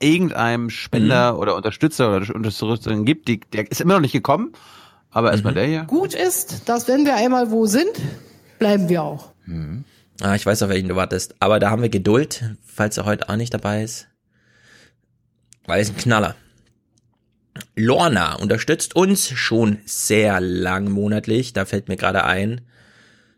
irgendeinem 0.00 0.68
Spender 0.68 1.34
Mhm. 1.34 1.38
oder 1.38 1.54
Unterstützer 1.56 2.16
oder 2.16 2.34
Unterstützerin 2.34 3.04
gibt. 3.04 3.28
Die, 3.28 3.38
der 3.38 3.70
ist 3.70 3.80
immer 3.80 3.94
noch 3.94 4.00
nicht 4.00 4.12
gekommen. 4.12 4.52
Aber 5.12 5.30
erstmal 5.30 5.52
Mhm. 5.52 5.56
der 5.56 5.66
hier. 5.66 5.82
Gut 5.84 6.12
ist, 6.14 6.68
dass 6.68 6.88
wenn 6.88 7.04
wir 7.06 7.14
einmal 7.14 7.52
wo 7.52 7.66
sind, 7.66 7.92
bleiben 8.58 8.88
wir 8.88 9.04
auch. 9.04 9.30
Ah, 10.20 10.34
ich 10.34 10.46
weiß, 10.46 10.62
auf 10.62 10.70
welchen 10.70 10.88
du 10.88 10.96
wartest. 10.96 11.34
Aber 11.40 11.58
da 11.58 11.70
haben 11.70 11.82
wir 11.82 11.88
Geduld, 11.88 12.44
falls 12.64 12.96
er 12.96 13.04
heute 13.04 13.28
auch 13.28 13.36
nicht 13.36 13.52
dabei 13.52 13.82
ist. 13.82 14.08
Weil 15.66 15.78
er 15.78 15.82
ist 15.82 15.90
ein 15.90 15.96
Knaller. 15.96 16.36
Lorna 17.76 18.34
unterstützt 18.34 18.96
uns 18.96 19.28
schon 19.28 19.78
sehr 19.84 20.40
lang 20.40 20.90
monatlich. 20.90 21.52
Da 21.52 21.64
fällt 21.64 21.88
mir 21.88 21.96
gerade 21.96 22.24
ein. 22.24 22.62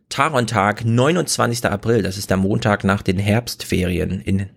Tarontag, 0.08 0.84
29. 0.84 1.64
April. 1.66 2.02
Das 2.02 2.16
ist 2.16 2.30
der 2.30 2.36
Montag 2.36 2.84
nach 2.84 3.02
den 3.02 3.18
Herbstferien 3.18 4.20
in 4.20 4.48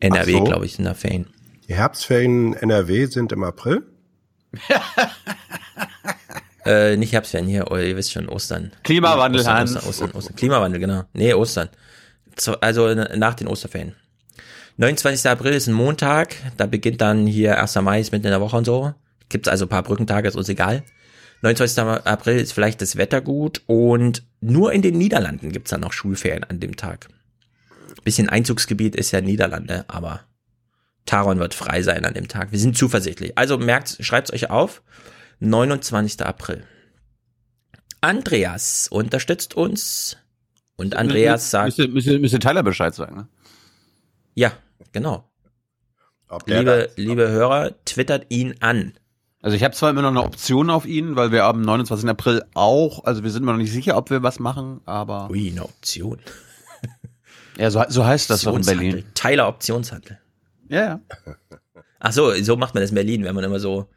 NRW, 0.00 0.32
so. 0.32 0.44
glaube 0.44 0.66
ich, 0.66 0.78
in 0.78 0.84
der 0.84 0.94
Ferien. 0.94 1.26
Die 1.68 1.74
Herbstferien 1.74 2.52
in 2.52 2.70
NRW 2.70 3.06
sind 3.06 3.32
im 3.32 3.44
April. 3.44 3.82
Äh, 6.64 6.96
nicht 6.96 7.12
Herbstferien 7.12 7.48
hier, 7.48 7.70
oh, 7.70 7.76
ihr 7.76 7.96
wisst 7.96 8.12
schon, 8.12 8.28
Ostern. 8.28 8.72
Klimawandel, 8.84 9.40
Ostern, 9.40 9.56
Hans. 9.56 9.76
Ostern, 9.76 9.88
Ostern, 9.88 10.10
Ostern. 10.12 10.36
Klimawandel, 10.36 10.80
genau. 10.80 11.04
Nee, 11.12 11.32
Ostern. 11.34 11.68
Also 12.60 12.94
nach 12.94 13.34
den 13.34 13.48
Osterferien. 13.48 13.94
29. 14.76 15.30
April 15.30 15.52
ist 15.52 15.66
ein 15.66 15.74
Montag, 15.74 16.36
da 16.56 16.66
beginnt 16.66 17.00
dann 17.00 17.26
hier 17.26 17.60
1. 17.60 17.74
Mai 17.76 18.00
ist 18.00 18.12
mitten 18.12 18.26
in 18.26 18.30
der 18.30 18.40
Woche 18.40 18.56
und 18.56 18.64
so. 18.64 18.94
Gibt's 19.28 19.48
also 19.48 19.66
ein 19.66 19.68
paar 19.68 19.82
Brückentage, 19.82 20.28
ist 20.28 20.36
uns 20.36 20.48
egal. 20.48 20.82
29. 21.42 21.78
April 22.06 22.38
ist 22.38 22.52
vielleicht 22.52 22.80
das 22.82 22.96
Wetter 22.96 23.20
gut 23.20 23.62
und 23.66 24.22
nur 24.40 24.72
in 24.72 24.82
den 24.82 24.96
Niederlanden 24.96 25.52
gibt's 25.52 25.70
dann 25.70 25.80
noch 25.80 25.92
Schulferien 25.92 26.44
an 26.44 26.60
dem 26.60 26.76
Tag. 26.76 27.08
Bisschen 28.04 28.28
Einzugsgebiet 28.28 28.96
ist 28.96 29.10
ja 29.10 29.20
Niederlande, 29.20 29.84
aber 29.88 30.20
Taron 31.06 31.38
wird 31.38 31.54
frei 31.54 31.82
sein 31.82 32.04
an 32.04 32.14
dem 32.14 32.28
Tag. 32.28 32.52
Wir 32.52 32.58
sind 32.58 32.76
zuversichtlich. 32.76 33.36
Also 33.36 33.58
merkt, 33.58 33.98
schreibt's 34.00 34.32
euch 34.32 34.50
auf. 34.50 34.82
29. 35.40 36.20
April. 36.24 36.64
Andreas 38.00 38.88
unterstützt 38.88 39.54
uns. 39.54 40.16
Und 40.76 40.96
Andreas 40.96 41.50
sagt, 41.50 41.66
Müsste, 41.78 41.88
müsste, 41.88 42.18
müsste 42.18 42.38
Tyler 42.38 42.62
Bescheid 42.62 42.94
sagen. 42.94 43.16
Ne? 43.16 43.28
ja, 44.34 44.52
genau. 44.92 45.30
Ob 46.28 46.46
der 46.46 46.58
Liebe, 46.60 46.88
da- 46.96 47.02
liebe 47.02 47.28
Hörer, 47.28 47.74
twittert 47.84 48.26
ihn 48.30 48.54
an. 48.60 48.94
Also 49.42 49.56
ich 49.56 49.64
habe 49.64 49.74
zwar 49.74 49.90
immer 49.90 50.02
noch 50.02 50.10
eine 50.10 50.22
Option 50.22 50.70
auf 50.70 50.86
ihn, 50.86 51.16
weil 51.16 51.32
wir 51.32 51.44
am 51.44 51.60
29. 51.62 52.08
April 52.08 52.44
auch, 52.54 53.04
also 53.04 53.22
wir 53.24 53.30
sind 53.30 53.44
mir 53.44 53.52
noch 53.52 53.58
nicht 53.58 53.72
sicher, 53.72 53.96
ob 53.96 54.10
wir 54.10 54.22
was 54.22 54.38
machen, 54.38 54.80
aber 54.86 55.28
Ui, 55.30 55.50
eine 55.50 55.64
Option. 55.64 56.18
ja, 57.58 57.70
so, 57.70 57.82
so 57.88 58.04
heißt 58.04 58.30
das 58.30 58.42
doch 58.42 58.54
in. 58.56 58.64
Berlin. 58.64 59.04
Tyler 59.14 59.48
Optionshandel. 59.48 60.18
Ja, 60.68 60.80
ja. 60.84 61.00
Ach 61.98 62.12
so, 62.12 62.32
so 62.42 62.56
macht 62.56 62.74
man 62.74 62.82
das 62.82 62.90
in 62.90 62.94
Berlin, 62.94 63.24
wenn 63.24 63.34
man 63.34 63.44
immer 63.44 63.60
so, 63.60 63.88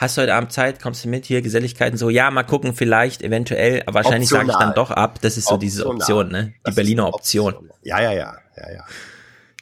hast 0.00 0.16
du 0.16 0.22
heute 0.22 0.34
Abend 0.34 0.50
Zeit, 0.50 0.80
kommst 0.82 1.04
du 1.04 1.08
mit 1.08 1.26
hier, 1.26 1.42
Geselligkeiten, 1.42 1.98
so, 1.98 2.08
ja, 2.08 2.30
mal 2.30 2.42
gucken, 2.42 2.74
vielleicht, 2.74 3.22
eventuell, 3.22 3.82
aber 3.86 3.96
wahrscheinlich 4.02 4.30
sage 4.30 4.48
ich 4.50 4.56
dann 4.56 4.74
doch 4.74 4.90
ab. 4.90 5.20
Das 5.20 5.36
ist 5.36 5.48
so 5.48 5.58
diese 5.58 5.86
Optional. 5.86 6.00
Option, 6.00 6.28
ne? 6.32 6.54
Die 6.56 6.60
Das 6.64 6.74
Berliner 6.74 7.04
eine 7.04 7.14
Option. 7.14 7.70
Ja, 7.82 8.00
ja, 8.00 8.12
ja, 8.12 8.36
ja, 8.56 8.70
ja. 8.72 8.84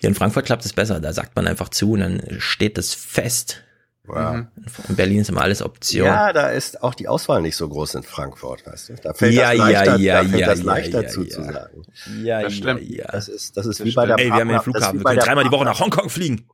Hier 0.00 0.08
in 0.08 0.14
Frankfurt 0.14 0.46
klappt 0.46 0.64
es 0.64 0.72
besser, 0.72 1.00
da 1.00 1.12
sagt 1.12 1.34
man 1.34 1.48
einfach 1.48 1.70
zu 1.70 1.92
und 1.92 2.00
dann 2.00 2.22
steht 2.38 2.78
das 2.78 2.94
fest. 2.94 3.64
Ja. 4.08 4.46
In 4.88 4.96
Berlin 4.96 5.20
ist 5.20 5.28
immer 5.28 5.42
alles 5.42 5.60
Option. 5.60 6.06
Ja, 6.06 6.32
da 6.32 6.48
ist 6.50 6.82
auch 6.82 6.94
die 6.94 7.08
Auswahl 7.08 7.42
nicht 7.42 7.56
so 7.56 7.68
groß 7.68 7.96
in 7.96 8.02
Frankfurt, 8.04 8.64
weißt 8.66 8.88
du. 8.90 8.94
Da 8.94 9.12
fällt 9.12 9.34
Ja, 9.34 9.50
das 9.50 9.58
ja, 9.58 9.64
leichter, 9.64 9.96
ja, 9.98 10.22
da 10.22 10.28
fällt 10.28 10.40
ja, 10.40 10.46
das 10.46 10.58
ja, 10.60 10.64
leichter 10.64 11.02
ja, 11.02 11.08
zuzusagen. 11.08 11.82
Ja, 12.22 12.42
Das 12.42 12.52
ja, 12.54 12.58
stimmt. 12.58 12.82
ja. 12.88 13.06
Das 13.10 13.28
ist, 13.28 13.56
das 13.56 13.66
ist 13.66 13.84
wie 13.84 13.92
bei 13.92 14.06
der 14.06 14.18
Ey, 14.18 14.26
wir 14.26 14.34
haben 14.34 14.38
ja 14.38 14.44
den 14.46 14.54
das 14.54 14.62
Flughafen, 14.64 15.00
wir 15.00 15.04
können 15.04 15.18
dreimal 15.18 15.44
die 15.44 15.50
Woche 15.50 15.64
nach 15.64 15.80
Hongkong 15.80 16.08
fliegen. 16.08 16.46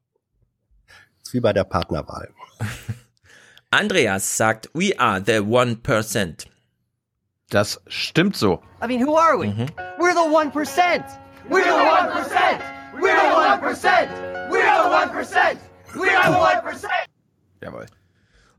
das 0.87 1.29
ist 1.29 1.35
wie 1.35 1.41
bei 1.41 1.53
der 1.53 1.65
Partnerwahl. 1.65 2.31
Andreas 3.75 4.37
sagt, 4.37 4.71
we 4.73 4.93
are 5.01 5.21
the 5.21 5.41
one 5.41 5.75
percent. 5.83 6.47
Das 7.51 7.83
stimmt 7.89 8.37
so. 8.37 8.63
I 8.81 8.87
mean, 8.87 9.05
who 9.05 9.17
are 9.17 9.37
we? 9.37 9.49
We're 9.99 10.15
the 10.15 10.21
1%. 10.31 11.03
We're 11.51 11.65
the 11.65 11.71
1%. 11.71 12.61
We're 13.01 13.17
the 13.17 13.35
1%. 13.35 14.09
We're 14.49 14.63
the 14.63 14.91
1%. 14.91 15.59
We're 15.93 16.23
the 16.23 16.39
1%. 16.39 16.87
Jawohl. 17.63 17.87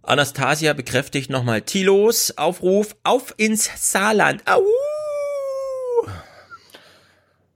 Anastasia 0.03 0.73
bekräftigt 0.73 1.29
nochmal 1.29 1.61
Tilos 1.61 2.37
Aufruf 2.37 2.97
auf 3.05 3.33
ins 3.37 3.69
Saarland. 3.73 4.43
Au! 4.45 4.61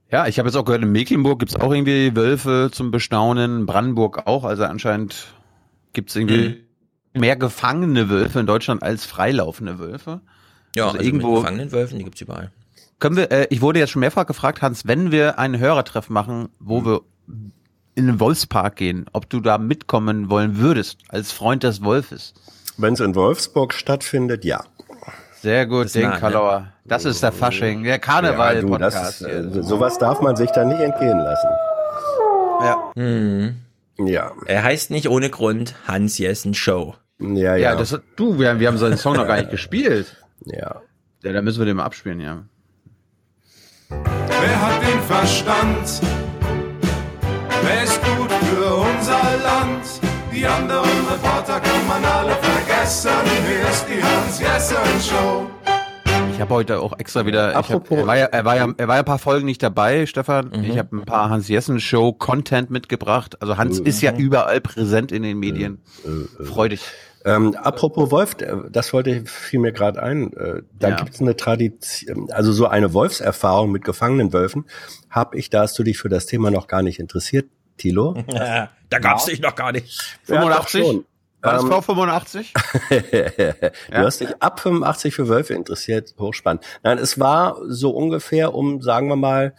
Ja, 0.09 0.27
ich 0.27 0.39
habe 0.39 0.47
jetzt 0.47 0.55
auch 0.55 0.63
gehört, 0.63 0.83
in 0.83 0.93
Mecklenburg 0.93 1.39
gibt's 1.39 1.57
auch 1.57 1.73
irgendwie 1.73 2.15
Wölfe 2.15 2.69
zum 2.71 2.89
Bestaunen, 2.89 3.65
Brandenburg 3.65 4.27
auch, 4.27 4.45
also 4.45 4.63
anscheinend 4.63 5.27
gibt's 5.91 6.15
irgendwie 6.15 6.68
mehr 7.13 7.35
gefangene 7.35 8.09
Wölfe 8.09 8.39
in 8.39 8.45
Deutschland 8.45 8.83
als 8.83 9.05
freilaufende 9.05 9.79
Wölfe. 9.79 10.21
Ja, 10.75 10.85
Also 10.85 10.97
also, 10.97 11.07
irgendwo- 11.07 11.29
mit 11.33 11.39
gefangenen 11.41 11.71
Wölfen, 11.71 11.97
die 11.97 12.03
gibt's 12.03 12.21
überall. 12.21 12.51
Können 12.99 13.15
wir, 13.15 13.31
äh, 13.31 13.47
ich 13.49 13.61
wurde 13.61 13.79
jetzt 13.79 13.91
schon 13.91 14.01
mehrfach 14.01 14.25
gefragt, 14.25 14.61
Hans, 14.61 14.85
wenn 14.85 15.11
wir 15.11 15.39
einen 15.39 15.57
Hörertreff 15.59 16.09
machen, 16.09 16.49
wo 16.59 16.83
wir 16.85 17.01
in 17.95 18.07
den 18.07 18.19
Wolfspark 18.19 18.75
gehen, 18.75 19.05
ob 19.13 19.29
du 19.29 19.39
da 19.39 19.57
mitkommen 19.57 20.29
wollen 20.29 20.57
würdest, 20.57 20.97
als 21.09 21.31
Freund 21.31 21.63
des 21.63 21.83
Wolfes. 21.83 22.33
Wenn 22.77 22.93
es 22.93 22.99
in 22.99 23.15
Wolfsburg 23.15 23.73
stattfindet, 23.73 24.45
ja. 24.45 24.63
Sehr 25.41 25.65
gut, 25.65 25.85
Das 25.85 25.93
den 25.93 26.09
ne? 26.09 26.17
Kalauer. 26.19 26.67
Das 26.85 27.05
ist 27.05 27.23
der 27.23 27.31
Fasching, 27.31 27.83
der 27.83 27.99
Karneval-Podcast. 27.99 29.21
ja, 29.21 29.27
du, 29.41 29.47
das, 29.49 29.55
äh, 29.57 29.63
sowas 29.63 29.97
darf 29.97 30.21
man 30.21 30.35
sich 30.35 30.51
da 30.51 30.63
nicht 30.65 30.79
entgehen 30.81 31.17
lassen. 31.17 31.47
ja. 32.61 32.91
Mhm. 32.95 33.55
Ja, 34.05 34.31
Er 34.45 34.63
heißt 34.63 34.91
nicht 34.91 35.09
ohne 35.09 35.29
Grund 35.29 35.75
Hans 35.87 36.17
Jessen 36.17 36.53
Show. 36.53 36.95
ja, 37.19 37.55
ja. 37.55 37.55
ja, 37.57 37.75
das, 37.75 37.99
du, 38.15 38.39
wir 38.39 38.49
haben, 38.49 38.59
wir 38.59 38.67
haben 38.67 38.77
seinen 38.77 38.97
Song 38.97 39.15
noch 39.15 39.27
gar 39.27 39.37
nicht 39.37 39.51
gespielt. 39.51 40.15
ja. 40.45 40.81
Ja, 41.21 41.33
da 41.33 41.41
müssen 41.41 41.59
wir 41.59 41.65
den 41.65 41.75
mal 41.75 41.83
abspielen, 41.83 42.21
ja. 42.21 42.45
Wer 43.89 44.61
hat 44.61 44.81
den 44.81 45.01
Verstand? 45.01 46.01
Wer 47.61 47.83
ist 47.83 47.99
gut 48.05 48.31
für 48.31 48.73
unser 48.75 49.21
Land? 49.43 49.83
Die 50.33 50.45
anderen 50.45 50.89
Reporter 51.11 51.59
kann 51.59 51.87
man 51.89 52.05
alle 52.05 52.31
vergessen. 52.35 53.11
Hier 53.47 53.69
ist 53.69 53.85
die 53.89 54.01
Hans-Jessen-Show. 54.01 55.47
Ich 56.39 56.41
habe 56.41 56.53
heute 56.53 56.79
auch 56.79 56.97
extra 56.97 57.25
wieder. 57.25 57.49
Ich 57.49 57.55
hab, 57.57 57.65
Apropos- 57.69 57.97
er, 57.97 58.07
war 58.07 58.17
ja, 58.17 58.25
er, 58.27 58.45
war 58.45 58.55
ja, 58.55 58.73
er 58.77 58.87
war 58.87 58.95
ja 58.95 59.01
ein 59.01 59.05
paar 59.05 59.19
Folgen 59.19 59.45
nicht 59.45 59.61
dabei, 59.61 60.05
Stefan. 60.05 60.51
Mhm. 60.55 60.63
Ich 60.63 60.77
habe 60.77 60.95
ein 60.95 61.03
paar 61.03 61.29
Hans 61.29 61.49
Jessen 61.49 61.81
Show 61.81 62.13
Content 62.13 62.69
mitgebracht. 62.69 63.41
Also 63.41 63.57
Hans 63.57 63.77
ist 63.79 63.99
ja 64.01 64.15
überall 64.15 64.61
präsent 64.61 65.11
in 65.11 65.23
den 65.23 65.37
Medien. 65.37 65.81
Freu 66.41 66.69
dich. 66.69 66.81
Ähm, 67.25 67.55
apropos 67.61 68.09
Wolf, 68.11 68.37
äh, 68.39 68.55
das 68.71 68.93
wollte 68.93 69.09
ich, 69.09 69.29
fiel 69.29 69.59
mir 69.59 69.73
gerade 69.73 70.01
ein. 70.01 70.31
Äh, 70.31 70.61
da 70.79 70.91
Ja. 70.91 70.95
gibt's 70.95 71.19
eine 71.19 71.35
Tradition, 71.35 72.31
also 72.31 72.53
so 72.53 72.67
eine 72.67 72.93
Wolfserfahrung 72.93 73.73
mit 73.73 73.83
gefangenen 73.83 74.31
Wölfen. 74.31 74.63
Hab 75.09 75.35
ich, 75.35 75.49
da 75.49 75.63
hast 75.63 75.77
du 75.77 75.83
dich 75.83 75.97
für 75.97 76.07
das 76.07 76.25
Thema 76.25 76.51
noch 76.51 76.67
gar 76.67 76.83
nicht 76.83 76.99
interessiert, 76.99 77.47
Tilo? 77.75 78.15
da 78.29 78.99
gab's 78.99 79.25
dich 79.25 79.41
noch 79.41 79.55
gar 79.55 79.73
nicht. 79.73 80.17
Ja, 80.27 80.35
doch 80.35 80.69
85? 80.69 80.85
schon. 80.85 81.05
War 81.41 81.53
das 81.53 81.63
Ähm, 81.63 81.69
vor 81.69 81.81
85? 81.81 82.53
du 82.89 83.97
hast 83.97 84.19
dich 84.21 84.41
ab 84.41 84.59
85 84.59 85.13
für 85.13 85.27
Wölfe 85.27 85.53
interessiert, 85.53 86.13
hochspannend. 86.19 86.63
Nein, 86.83 86.97
es 86.97 87.19
war 87.19 87.57
so 87.67 87.91
ungefähr 87.91 88.53
um, 88.53 88.81
sagen 88.81 89.07
wir 89.07 89.15
mal, 89.15 89.53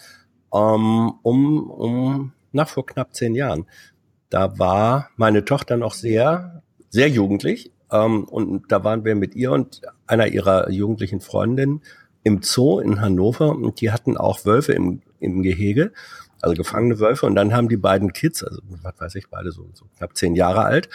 ähm, 0.52 1.12
um, 1.22 1.70
um, 1.70 2.32
nach 2.52 2.68
vor 2.68 2.84
knapp 2.86 3.14
zehn 3.14 3.34
Jahren. 3.34 3.66
Da 4.28 4.58
war 4.58 5.10
meine 5.16 5.44
Tochter 5.44 5.76
noch 5.76 5.94
sehr, 5.94 6.62
sehr 6.88 7.08
jugendlich. 7.08 7.72
Ähm, 7.90 8.24
und 8.24 8.70
da 8.70 8.84
waren 8.84 9.04
wir 9.04 9.14
mit 9.14 9.34
ihr 9.34 9.52
und 9.52 9.80
einer 10.06 10.28
ihrer 10.28 10.70
jugendlichen 10.70 11.20
Freundinnen 11.20 11.82
im 12.22 12.42
Zoo 12.42 12.80
in 12.80 13.00
Hannover 13.00 13.50
und 13.50 13.80
die 13.80 13.90
hatten 13.90 14.16
auch 14.16 14.44
Wölfe 14.44 14.72
im, 14.72 15.00
im 15.20 15.42
Gehege, 15.42 15.92
also 16.40 16.54
gefangene 16.54 17.00
Wölfe. 17.00 17.26
Und 17.26 17.34
dann 17.34 17.54
haben 17.54 17.68
die 17.68 17.76
beiden 17.76 18.12
Kids, 18.12 18.44
also 18.44 18.60
was 18.82 18.94
weiß 18.98 19.14
ich, 19.14 19.28
beide 19.30 19.50
so, 19.52 19.68
so 19.72 19.86
knapp 19.96 20.16
zehn 20.16 20.34
Jahre 20.34 20.64
alt, 20.64 20.88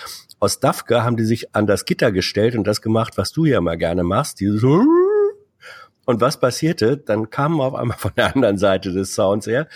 aus 0.45 0.59
Dafke 0.59 1.03
haben 1.03 1.17
die 1.17 1.23
sich 1.25 1.55
an 1.55 1.65
das 1.67 1.85
Gitter 1.85 2.11
gestellt 2.11 2.55
und 2.55 2.65
das 2.67 2.81
gemacht, 2.81 3.17
was 3.17 3.31
du 3.31 3.45
ja 3.45 3.59
mal 3.61 3.77
gerne 3.77 4.03
machst. 4.03 4.39
Dieses 4.39 4.63
und 4.63 6.21
was 6.21 6.39
passierte? 6.39 6.97
Dann 6.97 7.29
kamen 7.31 7.59
auf 7.61 7.73
einmal 7.73 7.97
von 7.97 8.11
der 8.15 8.35
anderen 8.35 8.57
Seite 8.57 8.91
des 8.93 9.15
Sounds 9.15 9.47
her, 9.47 9.67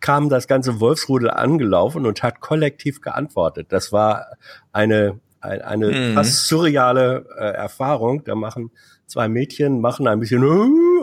kam 0.00 0.28
das 0.28 0.48
ganze 0.48 0.80
Wolfsrudel 0.80 1.30
angelaufen 1.30 2.06
und 2.06 2.22
hat 2.22 2.40
kollektiv 2.40 3.00
geantwortet. 3.00 3.68
Das 3.70 3.92
war 3.92 4.26
eine, 4.72 5.20
eine, 5.40 5.64
eine 5.64 5.86
Mhm. 5.92 6.14
fast 6.14 6.46
surreale 6.48 7.26
äh, 7.38 7.44
Erfahrung. 7.52 8.24
Da 8.24 8.34
machen 8.34 8.70
zwei 9.06 9.28
Mädchen, 9.28 9.80
machen 9.80 10.08
ein 10.08 10.18
bisschen 10.18 10.42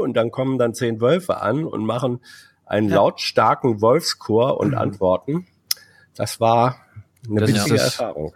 und 0.02 0.14
dann 0.16 0.32
kommen 0.32 0.58
dann 0.58 0.74
zehn 0.74 1.00
Wölfe 1.00 1.42
an 1.42 1.64
und 1.64 1.86
machen 1.86 2.20
einen 2.66 2.90
Ja. 2.90 2.96
lautstarken 2.96 3.82
Wolfschor 3.82 4.60
und 4.60 4.74
antworten. 4.76 5.48
Das 6.16 6.40
war 6.42 6.76
eine 7.30 7.40
Das 7.40 7.50
witzige 7.50 7.80
Erfahrung. 7.80 8.34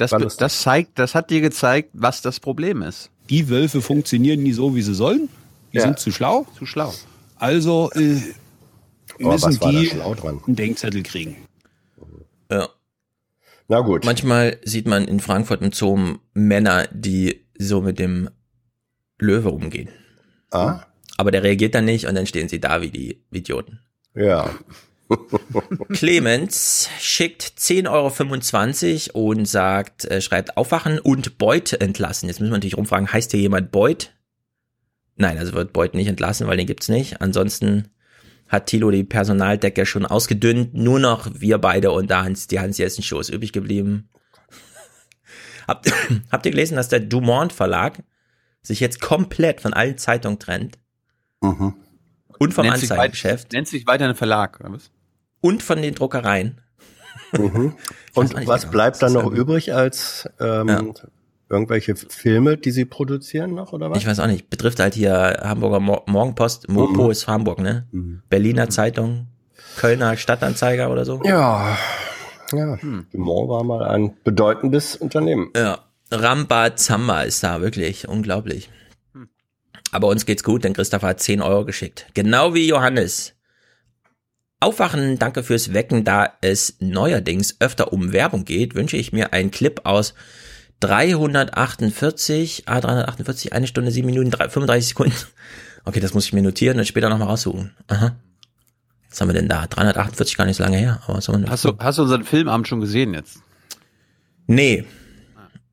Das, 0.00 0.36
das 0.36 0.62
zeigt, 0.62 0.98
das 0.98 1.14
hat 1.14 1.30
dir 1.30 1.40
gezeigt, 1.40 1.90
was 1.92 2.22
das 2.22 2.40
Problem 2.40 2.82
ist. 2.82 3.10
Die 3.28 3.48
Wölfe 3.48 3.80
funktionieren 3.82 4.42
nie 4.42 4.52
so, 4.52 4.74
wie 4.74 4.82
sie 4.82 4.94
sollen. 4.94 5.28
Die 5.72 5.76
Ja. 5.78 5.82
sind 5.84 5.98
zu 5.98 6.10
schlau. 6.10 6.46
Zu 6.58 6.66
schlau. 6.66 6.92
Also 7.36 7.90
äh, 7.92 8.20
müssen 9.18 9.58
da 9.60 9.70
die 9.70 9.90
einen 9.92 10.56
Denkzettel 10.56 11.02
kriegen. 11.02 11.36
Ja. 12.50 12.68
Na 13.68 13.80
gut. 13.80 14.04
Manchmal 14.04 14.58
sieht 14.64 14.86
man 14.88 15.06
in 15.06 15.20
Frankfurt 15.20 15.62
im 15.62 15.70
Zoo 15.72 16.16
Männer, 16.34 16.88
die 16.92 17.46
so 17.56 17.80
mit 17.80 17.98
dem 17.98 18.30
Löwe 19.18 19.50
umgehen. 19.50 19.90
Ah? 20.50 20.80
Aber 21.16 21.30
der 21.30 21.42
reagiert 21.42 21.74
dann 21.74 21.84
nicht 21.84 22.06
und 22.06 22.14
dann 22.14 22.26
stehen 22.26 22.48
sie 22.48 22.60
da 22.60 22.80
wie 22.82 22.90
die 22.90 23.22
Idioten. 23.30 23.80
Ja. 24.14 24.50
Clemens 25.92 26.88
schickt 27.00 27.42
10,25 27.58 29.14
Euro 29.14 29.30
und 29.30 29.46
sagt, 29.46 30.04
äh, 30.04 30.20
schreibt 30.20 30.56
aufwachen 30.56 30.98
und 30.98 31.38
Beut 31.38 31.72
entlassen. 31.72 32.28
Jetzt 32.28 32.40
müssen 32.40 32.50
wir 32.52 32.56
natürlich 32.58 32.76
rumfragen, 32.76 33.12
heißt 33.12 33.32
hier 33.32 33.40
jemand 33.40 33.72
Beut? 33.72 34.12
Nein, 35.16 35.36
also 35.38 35.52
wird 35.52 35.72
Beut 35.72 35.94
nicht 35.94 36.06
entlassen, 36.06 36.46
weil 36.46 36.56
den 36.56 36.66
gibt's 36.66 36.88
nicht. 36.88 37.20
Ansonsten 37.20 37.88
hat 38.48 38.66
Thilo 38.66 38.90
die 38.90 39.04
Personaldecke 39.04 39.86
schon 39.86 40.06
ausgedünnt. 40.06 40.74
Nur 40.74 40.98
noch 40.98 41.28
wir 41.34 41.58
beide 41.58 41.90
und 41.90 42.10
da 42.10 42.24
Hans, 42.24 42.46
die 42.46 42.60
Hans-Jessen-Show 42.60 43.20
ist 43.20 43.28
übrig 43.30 43.52
geblieben. 43.52 44.08
habt, 45.68 45.92
habt 46.32 46.46
ihr 46.46 46.52
gelesen, 46.52 46.76
dass 46.76 46.88
der 46.88 47.00
Dumont 47.00 47.52
Verlag 47.52 48.02
sich 48.62 48.80
jetzt 48.80 49.00
komplett 49.00 49.60
von 49.60 49.72
allen 49.72 49.98
Zeitungen 49.98 50.38
trennt? 50.38 50.78
Mhm. 51.40 51.74
Und 52.38 52.54
vom 52.54 52.64
Nennt 52.64 52.78
sich 52.78 52.90
weit- 52.90 52.96
Anzeigengeschäft? 52.98 53.52
Nennt 53.52 53.68
sich 53.68 53.86
weiter 53.86 54.08
ein 54.08 54.14
Verlag, 54.14 54.60
oder 54.60 54.72
was? 54.72 54.90
Und 55.40 55.62
von 55.62 55.80
den 55.82 55.94
Druckereien? 55.94 56.60
Mhm. 57.32 57.74
Und 58.14 58.46
was 58.46 58.62
genau. 58.62 58.72
bleibt 58.72 59.02
dann 59.02 59.12
noch 59.12 59.30
übrig 59.30 59.72
als 59.74 60.28
ähm, 60.40 60.68
Ja. 60.68 60.82
irgendwelche 61.48 61.94
Filme, 61.96 62.56
die 62.56 62.70
sie 62.72 62.84
produzieren 62.84 63.54
noch, 63.54 63.72
oder 63.72 63.90
was? 63.90 63.98
Ich 63.98 64.06
weiß 64.06 64.18
auch 64.20 64.26
nicht. 64.26 64.50
Betrifft 64.50 64.80
halt 64.80 64.94
hier 64.94 65.40
Hamburger 65.42 65.80
Mo 65.80 66.02
Morgenpost. 66.06 66.68
Mopo 66.68 67.04
Mhm. 67.04 67.10
ist 67.10 67.26
Hamburg, 67.28 67.60
ne? 67.60 67.86
Berliner 68.28 68.68
Zeitung, 68.68 69.26
Kölner 69.76 70.16
Stadtanzeiger 70.16 70.90
oder 70.90 71.04
so. 71.04 71.20
Ja, 71.24 71.76
ja. 72.52 72.76
Dumont 73.12 73.48
war 73.48 73.62
mal 73.64 73.84
ein 73.84 74.14
bedeutendes 74.24 74.96
Unternehmen. 74.96 75.50
Ja. 75.56 75.78
Rambazamba 76.12 77.22
ist 77.22 77.44
da 77.44 77.60
wirklich 77.60 78.08
unglaublich. 78.08 78.68
Aber 79.92 80.08
uns 80.08 80.26
geht's 80.26 80.42
gut, 80.44 80.64
denn 80.64 80.72
Christopher 80.72 81.08
hat 81.08 81.20
10 81.20 81.40
Euro 81.42 81.64
geschickt. 81.64 82.06
Genau 82.14 82.54
wie 82.54 82.66
Johannes. 82.66 83.34
Aufwachen, 84.60 85.18
danke 85.18 85.42
fürs 85.42 85.72
Wecken. 85.72 86.04
Da 86.04 86.34
es 86.42 86.76
neuerdings 86.80 87.56
öfter 87.60 87.92
um 87.92 88.12
Werbung 88.12 88.44
geht, 88.44 88.74
wünsche 88.74 88.96
ich 88.98 89.12
mir 89.12 89.32
einen 89.32 89.50
Clip 89.50 89.80
aus 89.84 90.14
348, 90.80 92.64
ah, 92.66 92.80
348, 92.80 93.52
eine 93.52 93.66
Stunde, 93.66 93.90
sieben 93.90 94.06
Minuten, 94.06 94.30
drei- 94.30 94.48
35 94.48 94.88
Sekunden. 94.88 95.14
Okay, 95.84 96.00
das 96.00 96.12
muss 96.14 96.26
ich 96.26 96.32
mir 96.34 96.42
notieren 96.42 96.78
und 96.78 96.86
später 96.86 97.08
nochmal 97.08 97.28
raussuchen. 97.28 97.74
Aha. 97.88 98.16
Was 99.08 99.20
haben 99.20 99.28
wir 99.28 99.34
denn 99.34 99.48
da? 99.48 99.66
348 99.66 100.36
gar 100.36 100.44
nicht 100.44 100.56
so 100.58 100.62
lange 100.62 100.76
her. 100.76 101.00
Aber 101.06 101.16
was 101.16 101.26
haben 101.26 101.36
wir 101.36 101.40
denn 101.40 101.50
Hast 101.50 101.64
du, 101.64 101.76
hast 101.78 101.98
du 101.98 102.02
unseren 102.02 102.24
Filmabend 102.24 102.68
schon 102.68 102.80
gesehen 102.80 103.14
jetzt? 103.14 103.38
Nee. 104.46 104.84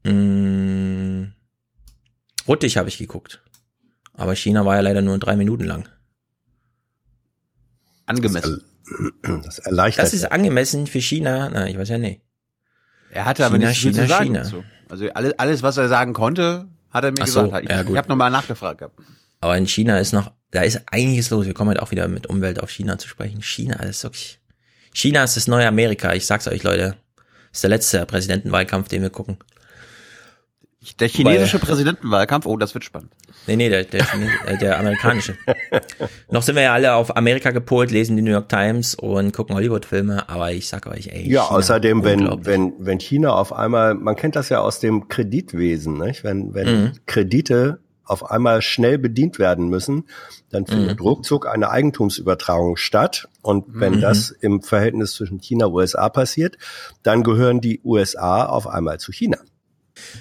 Mm, 0.04 1.34
Ruttig 2.48 2.78
habe 2.78 2.88
ich 2.88 2.98
geguckt. 2.98 3.42
Aber 4.14 4.34
China 4.36 4.66
war 4.66 4.76
ja 4.76 4.82
leider 4.82 5.02
nur 5.02 5.18
drei 5.20 5.36
Minuten 5.36 5.66
lang. 5.66 5.88
Angemessen. 8.06 8.64
Das 9.44 9.60
erleichtert. 9.60 10.06
Das 10.06 10.14
ist 10.14 10.32
angemessen 10.32 10.88
für 10.88 11.02
China. 11.02 11.50
Na, 11.52 11.68
ich 11.68 11.78
weiß 11.78 11.90
ja 11.90 11.98
nicht. 11.98 12.22
Er 13.12 13.26
hatte 13.26 13.46
aber 13.46 13.56
China, 13.58 13.70
nicht 13.70 13.80
viel 13.82 13.92
China, 13.92 14.04
zu 14.04 14.10
sagen 14.10 14.26
China. 14.26 14.40
dazu. 14.44 14.64
Also 14.90 15.10
alles, 15.10 15.34
alles, 15.40 15.64
was 15.64 15.78
er 15.78 15.88
sagen 15.88 16.14
konnte, 16.14 16.68
hat 16.90 17.04
er 17.04 17.12
mir 17.12 17.22
Ach 17.22 17.28
so, 17.28 17.44
gesagt. 17.44 17.64
Ich, 17.66 17.70
ja, 17.70 17.84
gut. 17.84 17.92
ich 17.92 17.98
habe 17.98 18.10
nochmal 18.10 18.32
nachgefragt 18.32 18.80
gehabt. 18.80 19.00
Aber 19.42 19.58
in 19.58 19.68
China 19.68 20.00
ist 20.00 20.14
noch, 20.14 20.32
da 20.52 20.62
ist 20.62 20.82
einiges 20.92 21.30
los. 21.30 21.46
Wir 21.46 21.54
kommen 21.54 21.70
halt 21.70 21.80
auch 21.80 21.92
wieder 21.92 22.08
mit 22.08 22.28
Umwelt 22.28 22.62
auf 22.62 22.70
China 22.72 22.98
zu 22.98 23.08
sprechen. 23.08 23.42
China 23.42 23.76
ist 23.84 24.04
wirklich, 24.04 24.40
China 24.94 25.24
ist 25.24 25.36
das 25.36 25.48
neue 25.48 25.68
Amerika. 25.68 26.14
Ich 26.14 26.26
sag's 26.26 26.48
euch, 26.48 26.64
Leute. 26.64 26.96
ist 27.52 27.64
der 27.64 27.70
letzte 27.70 28.06
Präsidentenwahlkampf, 28.06 28.88
den 28.88 29.02
wir 29.02 29.10
gucken. 29.10 29.38
Der 30.96 31.08
chinesische 31.10 31.60
Präsidentenwahlkampf, 31.60 32.46
oh, 32.46 32.58
das 32.58 32.74
wird 32.74 32.84
spannend. 32.84 33.12
Nee, 33.46 33.56
nee, 33.56 33.70
der, 33.70 33.84
der, 33.84 34.06
äh, 34.46 34.58
der 34.58 34.80
amerikanische. 34.80 35.38
Noch 36.32 36.42
sind 36.42 36.56
wir 36.56 36.64
ja 36.64 36.74
alle 36.74 36.94
auf 36.96 37.16
Amerika 37.16 37.52
gepolt, 37.52 37.92
lesen 37.92 38.16
die 38.16 38.22
New 38.22 38.32
York 38.32 38.50
Times 38.50 38.96
und 38.96 39.32
gucken 39.34 39.56
Hollywood-Filme, 39.56 40.28
aber 40.30 40.52
ich 40.52 40.68
sag 40.68 40.88
euch, 40.88 41.08
ey. 41.08 41.30
Ja, 41.30 41.44
China, 41.44 41.58
außerdem, 41.58 42.04
wenn, 42.04 42.46
wenn, 42.46 42.74
wenn 42.80 43.00
China 43.00 43.34
auf 43.34 43.54
einmal, 43.54 43.94
man 43.96 44.16
kennt 44.16 44.36
das 44.36 44.50
ja 44.50 44.60
aus 44.62 44.80
dem 44.80 45.08
Kreditwesen, 45.08 45.98
nicht? 45.98 46.24
wenn, 46.24 46.54
wenn 46.54 46.68
Mhm. 46.84 46.92
Kredite 47.06 47.80
auf 48.04 48.30
einmal 48.32 48.62
schnell 48.62 48.98
bedient 48.98 49.38
werden 49.40 49.68
müssen, 49.68 50.06
dann 50.50 50.66
findet 50.66 51.00
Mhm. 51.00 51.06
ruckzuck 51.06 51.46
eine 51.48 51.70
Eigentumsübertragung 51.70 52.78
statt. 52.78 53.28
Und 53.42 53.66
wenn 53.68 53.96
Mhm. 53.96 54.02
das 54.02 54.32
im 54.32 54.62
Verhältnis 54.62 55.14
zwischen 55.14 55.40
China 55.40 55.66
und 55.66 55.74
USA 55.74 56.08
passiert, 56.08 56.58
dann 57.04 57.24
gehören 57.24 57.60
die 57.60 57.82
USA 57.84 58.46
auf 58.46 58.66
einmal 58.68 59.00
zu 59.00 59.12
China. 59.12 59.38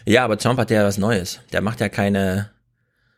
Ja, 0.04 0.24
aber 0.24 0.38
Trump 0.38 0.58
hat 0.58 0.70
ja 0.70 0.84
was 0.84 0.98
Neues. 0.98 1.40
Der 1.52 1.60
macht 1.62 1.80
ja 1.80 1.88
keine 1.88 2.50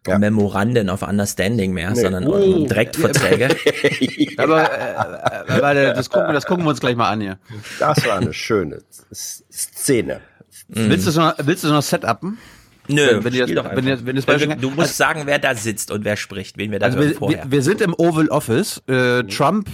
Memoranden 0.06 0.88
of 0.88 1.02
Understanding 1.02 1.72
mehr, 1.72 1.90
Nee. 1.90 2.00
sondern 2.00 2.26
Oh. 2.26 2.66
Direktverträge. 2.66 3.48
Aber 4.38 4.62
äh, 4.62 5.54
äh, 5.58 5.60
warte, 5.60 5.92
das 5.94 6.08
gucken, 6.08 6.32
das 6.32 6.46
gucken 6.46 6.64
wir 6.64 6.70
uns 6.70 6.80
gleich 6.80 6.96
mal 6.96 7.10
an 7.10 7.20
hier. 7.20 7.38
Das 7.78 8.06
war 8.06 8.16
eine 8.16 8.32
schöne 8.32 8.78
Szene. 9.12 10.20
Willst 10.68 11.04
du 11.06 11.10
es 11.10 11.16
noch, 11.16 11.34
willst 11.38 11.64
du 11.64 11.68
noch 11.68 11.82
setupen? 11.82 12.38
Nö, 12.90 13.22
wenn, 13.22 13.34
spiel 13.34 13.54
das, 13.54 13.66
wenn, 13.74 14.06
wenn 14.06 14.16
das 14.16 14.24
Beispiel, 14.24 14.56
du 14.56 14.70
musst 14.70 14.96
sagen, 14.96 15.22
wer 15.26 15.38
da 15.38 15.54
sitzt 15.54 15.90
und 15.90 16.06
wer 16.06 16.16
spricht, 16.16 16.56
wen 16.56 16.70
wir 16.70 16.78
da 16.78 16.86
Also 16.86 16.98
hören 16.98 17.08
wir, 17.10 17.16
vorher. 17.16 17.44
wir, 17.44 17.50
wir 17.50 17.62
sind 17.62 17.82
im 17.82 17.92
Oval 17.92 18.28
Office. 18.28 18.80
Äh, 18.88 19.24
Trump 19.24 19.68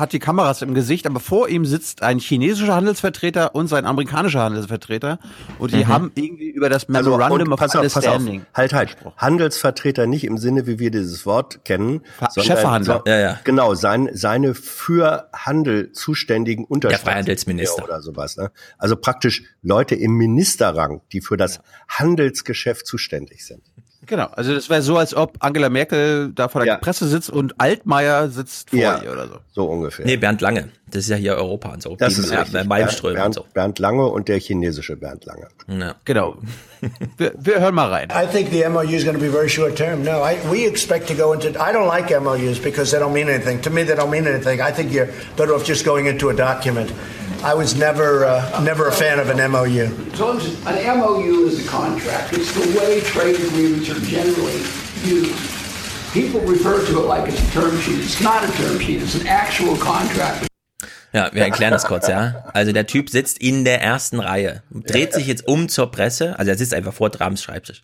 hat 0.00 0.12
die 0.12 0.18
Kameras 0.18 0.62
im 0.62 0.74
Gesicht, 0.74 1.06
aber 1.06 1.20
vor 1.20 1.48
ihm 1.48 1.64
sitzt 1.64 2.02
ein 2.02 2.18
chinesischer 2.18 2.74
Handelsvertreter 2.74 3.54
und 3.54 3.68
sein 3.68 3.84
amerikanischer 3.86 4.40
Handelsvertreter. 4.40 5.18
Und 5.58 5.72
die 5.72 5.84
Mhm. 5.84 5.88
haben 5.88 6.12
irgendwie 6.14 6.48
über 6.50 6.68
das 6.68 6.88
Also, 6.88 7.10
Memorandum 7.10 7.48
und 7.48 7.52
of 7.54 7.60
pass 7.60 7.76
auf, 7.76 7.82
pass 7.82 7.96
auf. 7.98 8.04
Understanding. 8.16 8.46
Halt, 8.54 8.72
halt. 8.72 8.96
Handelsvertreter 9.16 10.06
nicht 10.06 10.24
im 10.24 10.38
Sinne, 10.38 10.66
wie 10.66 10.78
wir 10.78 10.90
dieses 10.90 11.26
Wort 11.26 11.64
kennen. 11.64 12.00
Chefverhandler. 12.36 13.02
So, 13.04 13.10
Ja, 13.10 13.18
ja. 13.20 13.40
Genau, 13.44 13.74
sein, 13.74 14.08
seine 14.12 14.54
für 14.54 15.28
Handel 15.32 15.92
zuständigen 15.92 16.64
Unterstaatssekretär 16.64 17.12
Freihandelsminister. 17.12 17.84
Oder 17.84 18.00
sowas. 18.02 18.36
Ne? 18.36 18.50
Also 18.78 18.96
praktisch 18.96 19.42
Leute 19.62 19.94
im 19.94 20.12
Ministerrang, 20.16 21.02
die 21.12 21.20
für 21.20 21.36
das 21.36 21.60
Handelsgeschäft 21.88 22.86
zuständig 22.86 23.44
sind. 23.46 23.62
Genau, 24.10 24.26
also 24.32 24.52
das 24.52 24.68
wäre 24.68 24.82
so, 24.82 24.96
als 24.96 25.14
ob 25.14 25.36
Angela 25.38 25.68
Merkel 25.68 26.32
da 26.34 26.48
vor 26.48 26.64
der 26.64 26.78
Presse 26.78 27.06
sitzt 27.06 27.30
und 27.30 27.54
Altmaier 27.60 28.28
sitzt 28.28 28.70
vor 28.70 28.78
Ja. 28.80 29.00
ihr 29.00 29.12
oder 29.12 29.28
so. 29.28 29.34
So 29.52 29.64
ungefähr. 29.66 30.04
Nee, 30.04 30.16
Bernd 30.16 30.40
Lange. 30.40 30.70
Das 30.88 31.04
ist 31.04 31.10
ja 31.10 31.16
hier 31.16 31.36
Europa 31.36 31.68
und 31.68 31.80
so. 31.80 31.94
Das 31.94 32.14
Die- 32.14 32.20
ist 32.22 32.32
ja, 32.32 32.40
richtig. 32.42 32.64
Malmström 32.66 33.14
Bernd, 33.14 33.26
und 33.38 33.44
so. 33.46 33.52
Bernd 33.54 33.78
Lange 33.78 34.04
und 34.06 34.26
der 34.26 34.40
chinesische 34.40 34.96
Bernd 34.96 35.24
Lange. 35.26 35.46
Ja. 35.68 35.94
Genau. 36.04 36.38
Wir, 37.18 37.34
wir 37.38 37.60
hören 37.60 37.74
mal 37.76 37.88
rein. 37.88 38.08
I 38.10 38.26
think 38.26 38.50
the 38.50 38.64
MOU 38.68 38.80
is 38.96 39.04
going 39.04 39.14
to 39.16 39.22
be 39.22 39.30
very 39.30 39.48
short 39.48 39.76
term. 39.76 40.02
No, 40.02 40.24
I, 40.24 40.36
we 40.50 40.66
expect 40.66 41.06
to 41.08 41.14
go 41.14 41.32
into. 41.32 41.50
I 41.50 41.72
don't 41.72 41.86
like 41.86 42.10
MOUs 42.20 42.58
because 42.58 42.90
they 42.90 42.98
don't 42.98 43.12
mean 43.12 43.28
anything. 43.28 43.60
To 43.62 43.70
me, 43.70 43.84
they 43.84 43.94
don't 43.94 44.10
mean 44.10 44.26
anything. 44.26 44.60
I 44.60 44.72
think 44.72 44.90
you're 44.92 45.08
better 45.36 45.54
off 45.54 45.62
just 45.64 45.84
going 45.84 46.06
into 46.06 46.30
a 46.30 46.34
document. 46.34 46.90
I 47.42 47.54
was 47.54 47.74
never, 47.74 48.26
uh, 48.26 48.60
never 48.62 48.88
a 48.88 48.92
fan 48.92 49.18
of 49.18 49.30
an 49.30 49.38
MOU. 49.50 49.86
As 50.12 50.66
an 50.66 50.98
MOU 50.98 51.46
is 51.46 51.64
a 51.64 51.68
contract, 51.68 52.34
it's 52.34 52.52
the 52.52 52.78
way 52.78 53.00
trade 53.00 53.36
agreements 53.36 53.88
are 53.88 53.98
generally 54.00 54.60
used. 55.04 55.34
People 56.12 56.40
refer 56.42 56.84
to 56.84 57.00
it 57.00 57.06
like 57.06 57.26
it's 57.32 57.40
a 57.40 57.50
term 57.52 57.80
sheet. 57.80 58.00
It's 58.00 58.20
not 58.20 58.44
a 58.44 58.52
term 58.52 58.78
sheet. 58.78 59.00
It's 59.00 59.14
an 59.14 59.26
actual 59.26 59.74
contract. 59.78 60.48
Ja, 61.14 61.30
wir 61.32 61.42
erklären 61.42 61.72
das 61.72 61.86
kurz, 61.86 62.08
ja. 62.08 62.44
Also 62.52 62.72
der 62.72 62.86
Typ 62.86 63.08
sitzt 63.08 63.38
in 63.38 63.64
der 63.64 63.80
ersten 63.80 64.20
Reihe, 64.20 64.62
dreht 64.70 65.14
sich 65.14 65.26
jetzt 65.26 65.48
um 65.48 65.68
zur 65.68 65.90
Presse, 65.90 66.38
also 66.38 66.50
er 66.50 66.58
sitzt 66.58 66.74
einfach 66.74 66.92
vor 66.92 67.10
Trumps 67.10 67.42
Schreibtisch, 67.42 67.80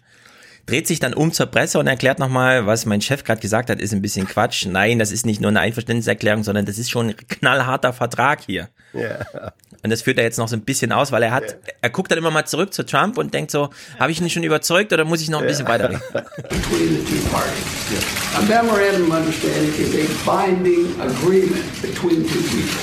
dreht 0.67 0.87
sich 0.87 0.99
dann 0.99 1.15
um 1.15 1.33
zur 1.33 1.47
Presse 1.47 1.79
und 1.79 1.87
erklärt 1.87 2.19
nochmal, 2.19 2.67
was 2.67 2.87
mein 2.87 3.01
Chef 3.01 3.25
gerade 3.25 3.41
gesagt 3.41 3.71
hat, 3.71 3.81
ist 3.81 3.93
ein 3.93 4.03
bisschen 4.03 4.27
Quatsch. 4.27 4.67
Nein, 4.67 4.99
das 4.99 5.13
ist 5.13 5.25
nicht 5.25 5.41
nur 5.41 5.51
eine 5.51 5.61
Einverständniserklärung, 5.61 6.43
sondern 6.43 6.67
das 6.67 6.77
ist 6.79 6.91
schon 6.91 7.11
ein 7.11 7.17
knallharter 7.17 7.93
Vertrag 7.93 8.41
hier. 8.45 8.69
Ja. 8.93 9.53
Und 9.83 9.91
das 9.91 10.03
führt 10.03 10.19
er 10.19 10.25
jetzt 10.25 10.39
noch 10.39 10.49
so 10.49 10.57
ein 10.57 10.63
bisschen 10.63 10.91
aus, 10.91 11.13
weil 11.13 11.23
er 11.23 11.31
hat, 11.31 11.57
er 11.81 11.91
guckt 11.91 12.11
dann 12.11 12.19
immer 12.19 12.33
mal 12.33 12.45
zurück 12.45 12.75
zu 12.75 12.85
Trump 12.85 13.19
und 13.19 13.33
denkt 13.33 13.53
so, 13.53 13.71
habe 14.01 14.11
ich 14.11 14.21
ihn 14.21 14.29
schon 14.29 14.43
überzeugt 14.43 14.93
oder 14.93 15.05
muss 15.05 15.21
ich 15.21 15.29
noch 15.29 15.41
ein 15.41 15.47
bisschen 15.47 15.69
weiterreden? 15.69 16.03
between 16.13 16.89
the 16.89 17.05
two 17.05 17.29
parties. 17.31 18.05
A 18.35 18.43
memorandum 18.43 19.11
of 19.11 19.19
understanding 19.19 19.73
is 19.79 19.95
a 19.95 20.25
binding 20.25 21.01
agreement 21.01 21.65
between 21.81 22.27
two 22.27 22.43
people. 22.51 22.83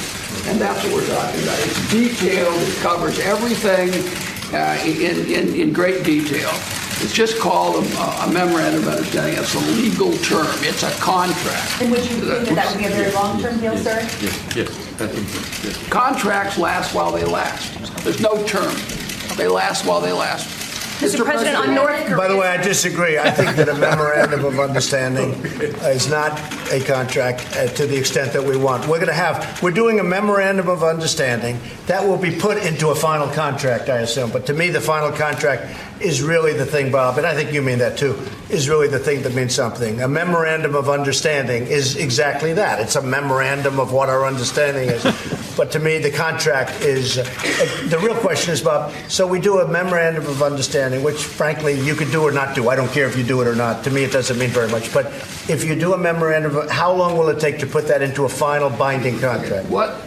And 0.49 0.61
that's 0.61 0.81
what 0.85 0.93
we're 0.93 1.07
talking 1.07 1.43
about. 1.43 1.59
It's 1.65 1.91
detailed, 1.91 2.61
it 2.61 2.81
covers 2.81 3.19
everything 3.19 3.91
uh, 4.53 4.77
in, 4.85 5.25
in, 5.29 5.55
in 5.55 5.73
great 5.73 6.03
detail. 6.05 6.51
It's 7.03 7.11
just 7.11 7.37
called 7.37 7.83
a, 7.83 8.01
a 8.23 8.31
memorandum 8.31 8.83
of 8.83 8.87
understanding. 8.87 9.37
It's 9.37 9.53
a 9.53 9.59
legal 9.59 10.13
term. 10.19 10.47
It's 10.61 10.83
a 10.83 10.91
contract. 11.01 11.81
And 11.81 11.91
would 11.91 11.99
you 11.99 12.15
think 12.15 12.47
that 12.47 12.55
that 12.55 12.71
would 12.71 12.79
be 12.79 12.85
a 12.85 12.95
very 12.95 13.11
long-term 13.11 13.59
deal, 13.59 13.77
sir? 13.77 13.99
Yes. 14.55 15.89
Contracts 15.89 16.57
last 16.57 16.95
while 16.95 17.11
they 17.11 17.25
last. 17.25 17.73
There's 18.05 18.21
no 18.21 18.41
term. 18.47 18.73
They 19.35 19.49
last 19.49 19.85
while 19.85 19.99
they 19.99 20.13
last. 20.13 20.63
Mr. 21.03 21.25
President, 21.25 21.57
on 21.57 21.75
North 21.75 22.05
Korea. 22.05 22.15
By 22.15 22.27
the 22.29 22.37
way, 22.37 22.47
I 22.47 22.61
disagree. 22.61 23.17
I 23.17 23.29
think 23.29 23.57
that 23.57 23.67
a 23.67 23.73
memorandum 23.73 24.45
of 24.45 24.59
understanding 24.59 25.31
is 25.83 26.09
not 26.09 26.39
a 26.71 26.79
contract 26.79 27.45
uh, 27.57 27.67
to 27.67 27.85
the 27.85 27.97
extent 27.97 28.31
that 28.31 28.43
we 28.43 28.55
want. 28.55 28.83
We're 28.87 28.97
going 28.99 29.07
to 29.07 29.13
have, 29.13 29.61
we're 29.61 29.71
doing 29.71 29.99
a 29.99 30.03
memorandum 30.03 30.69
of 30.69 30.83
understanding 30.83 31.59
that 31.87 32.07
will 32.07 32.17
be 32.17 32.33
put 32.33 32.57
into 32.63 32.89
a 32.89 32.95
final 32.95 33.27
contract, 33.27 33.89
I 33.89 33.99
assume. 33.99 34.31
But 34.31 34.45
to 34.45 34.53
me, 34.53 34.69
the 34.69 34.79
final 34.79 35.11
contract 35.11 35.77
is 35.99 36.21
really 36.21 36.53
the 36.53 36.65
thing, 36.65 36.91
Bob, 36.91 37.17
and 37.17 37.25
I 37.25 37.33
think 37.33 37.53
you 37.53 37.61
mean 37.61 37.79
that 37.79 37.97
too, 37.97 38.19
is 38.49 38.69
really 38.69 38.87
the 38.87 38.99
thing 38.99 39.21
that 39.23 39.33
means 39.33 39.55
something. 39.55 40.01
A 40.01 40.07
memorandum 40.07 40.75
of 40.75 40.89
understanding 40.89 41.67
is 41.67 41.95
exactly 41.95 42.53
that. 42.53 42.79
It's 42.79 42.95
a 42.95 43.01
memorandum 43.01 43.79
of 43.79 43.91
what 43.91 44.09
our 44.09 44.25
understanding 44.25 44.89
is. 44.89 45.03
but 45.57 45.71
to 45.71 45.79
me, 45.79 45.97
the 45.97 46.11
contract 46.11 46.81
is, 46.81 47.17
uh, 47.17 47.23
the 47.89 47.99
real 47.99 48.15
question 48.15 48.53
is, 48.53 48.61
Bob, 48.61 48.93
so 49.07 49.25
we 49.25 49.39
do 49.39 49.59
a 49.59 49.67
memorandum 49.67 50.25
of 50.25 50.41
understanding, 50.43 51.03
which 51.03 51.23
frankly 51.23 51.79
you 51.79 51.95
could 51.95 52.11
do 52.11 52.21
or 52.21 52.31
not 52.31 52.55
do. 52.55 52.69
I 52.69 52.75
don't 52.75 52.91
care 52.91 53.07
if 53.07 53.17
you 53.17 53.23
do 53.23 53.41
it 53.41 53.47
or 53.47 53.55
not. 53.55 53.83
To 53.85 53.91
me, 53.91 54.03
it 54.03 54.11
doesn't 54.11 54.37
mean 54.37 54.49
very 54.49 54.69
much. 54.69 54.93
But 54.93 55.07
if 55.49 55.63
you 55.63 55.75
do 55.75 55.93
a 55.93 55.97
memorandum, 55.97 56.67
how 56.69 56.91
long 56.93 57.17
will 57.17 57.29
it 57.29 57.39
take 57.39 57.59
to 57.59 57.67
put 57.67 57.87
that 57.87 58.01
into 58.01 58.25
a 58.25 58.29
final 58.29 58.69
binding 58.69 59.19
contract? 59.19 59.69
What? 59.69 60.01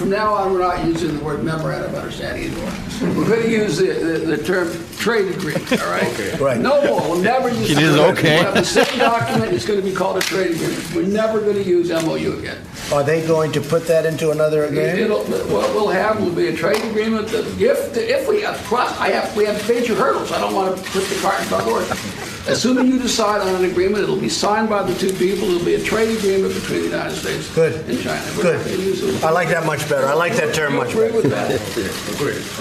From 0.00 0.08
now 0.08 0.32
on, 0.32 0.54
we're 0.54 0.60
not 0.60 0.82
using 0.86 1.18
the 1.18 1.22
word 1.22 1.44
memorandum 1.44 1.90
of 1.94 1.96
understanding 1.96 2.44
anymore. 2.50 2.72
We're 3.02 3.28
going 3.28 3.42
to 3.42 3.50
use 3.50 3.76
the, 3.76 3.88
the, 3.92 4.34
the 4.34 4.42
term 4.42 4.72
trade 4.96 5.30
agreement, 5.30 5.70
all 5.72 5.90
right? 5.90 6.40
Right. 6.40 6.58
No 6.58 6.82
more. 6.86 7.02
We'll 7.02 7.20
never 7.20 7.50
use 7.50 7.72
It 7.72 7.74
the 7.74 7.98
word. 7.98 8.16
okay. 8.16 8.36
We'll 8.36 8.44
have 8.44 8.54
the 8.54 8.64
same 8.64 8.98
document. 8.98 9.52
It's 9.52 9.66
going 9.66 9.78
to 9.78 9.84
be 9.86 9.94
called 9.94 10.16
a 10.16 10.20
trade 10.20 10.52
agreement. 10.52 10.94
We're 10.94 11.02
never 11.02 11.40
going 11.40 11.56
to 11.56 11.62
use 11.62 11.90
MOU 11.90 12.38
again. 12.38 12.56
Are 12.90 13.04
they 13.04 13.26
going 13.26 13.52
to 13.52 13.60
put 13.60 13.86
that 13.88 14.06
into 14.06 14.30
another 14.30 14.64
agreement? 14.64 15.00
It'll, 15.00 15.22
what 15.22 15.74
we'll 15.74 15.88
have 15.88 16.18
will 16.18 16.34
be 16.34 16.46
a 16.48 16.56
trade 16.56 16.82
agreement 16.82 17.28
that 17.28 17.44
if, 17.60 17.94
if 17.94 18.26
we 18.26 18.40
have, 18.40 18.66
trust- 18.68 18.98
I 18.98 19.08
have, 19.08 19.36
we 19.36 19.44
have 19.44 19.68
major 19.68 19.94
hurdles. 19.94 20.32
I 20.32 20.40
don't 20.40 20.54
want 20.54 20.78
to 20.78 20.82
put 20.92 21.04
the 21.04 21.20
cart 21.20 21.38
in 21.40 21.46
front 21.48 21.64
of 21.64 21.68
the 21.68 21.74
horse. 21.74 22.29
As 22.48 22.60
soon 22.62 22.78
as 22.78 22.86
you 22.86 22.98
decide 22.98 23.42
on 23.42 23.54
an 23.62 23.64
agreement, 23.70 24.02
it'll 24.02 24.16
be 24.16 24.28
signed 24.30 24.68
by 24.68 24.82
the 24.82 24.94
two 24.94 25.12
people. 25.12 25.48
It'll 25.50 25.64
be 25.64 25.74
a 25.74 25.82
trade 25.82 26.16
agreement 26.16 26.54
between 26.54 26.80
the 26.80 26.86
United 26.88 27.14
States 27.16 27.52
Good. 27.54 27.74
and 27.88 28.00
China. 28.00 28.22
We're 28.36 28.56
not 28.56 28.64
gonna 28.64 28.76
use 28.76 29.00
Good. 29.02 29.14
it. 29.16 29.24
I 29.24 29.30
like 29.30 29.48
that 29.50 29.66
much 29.66 29.86
better. 29.88 30.06
I 30.06 30.14
like 30.14 30.34
that 30.36 30.54
term 30.54 30.72
You 30.72 30.78
much 30.80 30.92
agree 30.92 31.08
better. 31.12 31.22
with 31.22 31.30
that? 31.30 31.50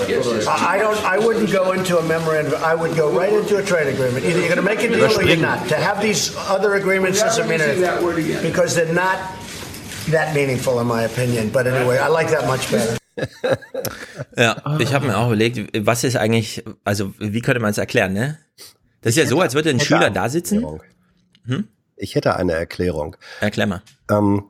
Yes, 0.10 0.26
yes. 0.28 0.48
I 0.48 0.76
I 0.76 0.78
don't. 0.80 0.98
I 1.06 1.18
wouldn't 1.18 1.52
go 1.52 1.72
into 1.72 1.98
a 1.98 2.04
memorandum. 2.04 2.62
I 2.64 2.76
would 2.76 2.96
go 2.96 3.10
right 3.12 3.32
into 3.34 3.58
a 3.58 3.64
trade 3.64 3.88
agreement. 3.88 4.26
Either 4.26 4.40
you're 4.40 4.54
going 4.56 4.58
to 4.68 4.70
make 4.74 4.84
a 4.84 4.88
deal 4.90 5.06
or 5.18 5.24
you're 5.24 5.38
not. 5.38 5.68
To 5.70 5.76
have 5.76 6.02
these 6.02 6.36
other 6.50 6.76
agreements 6.76 7.22
doesn't 7.22 7.48
mean 7.48 7.60
Never 7.60 7.72
anything 7.72 7.82
that 7.90 8.04
word 8.04 8.20
again. 8.20 8.44
because 8.44 8.76
they're 8.76 8.94
not 8.94 9.18
that 10.10 10.34
meaningful, 10.36 10.80
in 10.82 10.88
my 10.88 11.04
opinion. 11.04 11.50
But 11.50 11.68
anyway, 11.68 11.98
I 11.98 12.08
like 12.08 12.30
that 12.32 12.46
much 12.48 12.70
better. 12.72 12.98
Ja, 14.38 14.56
ich 14.80 14.94
habe 14.94 15.08
mir 15.08 15.18
auch 15.18 15.28
überlegt, 15.28 15.60
was 15.86 16.04
ist 16.04 16.16
eigentlich, 16.16 16.64
also 16.86 17.14
wie 17.20 17.42
könnte 17.42 17.60
man 17.60 17.72
es 17.72 17.78
erklären, 17.78 18.14
ne? 18.14 18.38
Das 19.02 19.12
ist 19.12 19.18
ja 19.18 19.26
so, 19.26 19.40
als 19.42 19.54
würde 19.54 19.70
ein 19.70 19.80
Schüler 19.80 20.10
da 20.10 20.30
sitzen. 20.30 20.64
Erklärung. 20.64 20.84
Ich 21.96 22.16
hätte 22.16 22.36
eine 22.36 22.54
Erklärung. 22.54 23.18
Erklär 23.42 23.68
mal. 23.68 23.82
Ähm, 24.10 24.46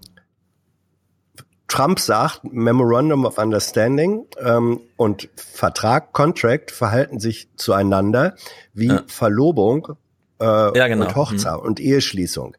Trump 1.67 1.99
sagt, 1.99 2.43
Memorandum 2.43 3.25
of 3.25 3.37
Understanding 3.37 4.25
ähm, 4.39 4.81
und 4.97 5.29
Vertrag, 5.35 6.13
Contract 6.13 6.71
verhalten 6.71 7.19
sich 7.19 7.47
zueinander 7.55 8.35
wie 8.73 8.91
Verlobung 9.07 9.89
äh, 10.41 10.45
Ja, 10.45 10.87
genau. 10.87 11.05
und 11.05 11.15
Hochzeit 11.15 11.59
und 11.59 11.79
Eheschließung. 11.79 12.57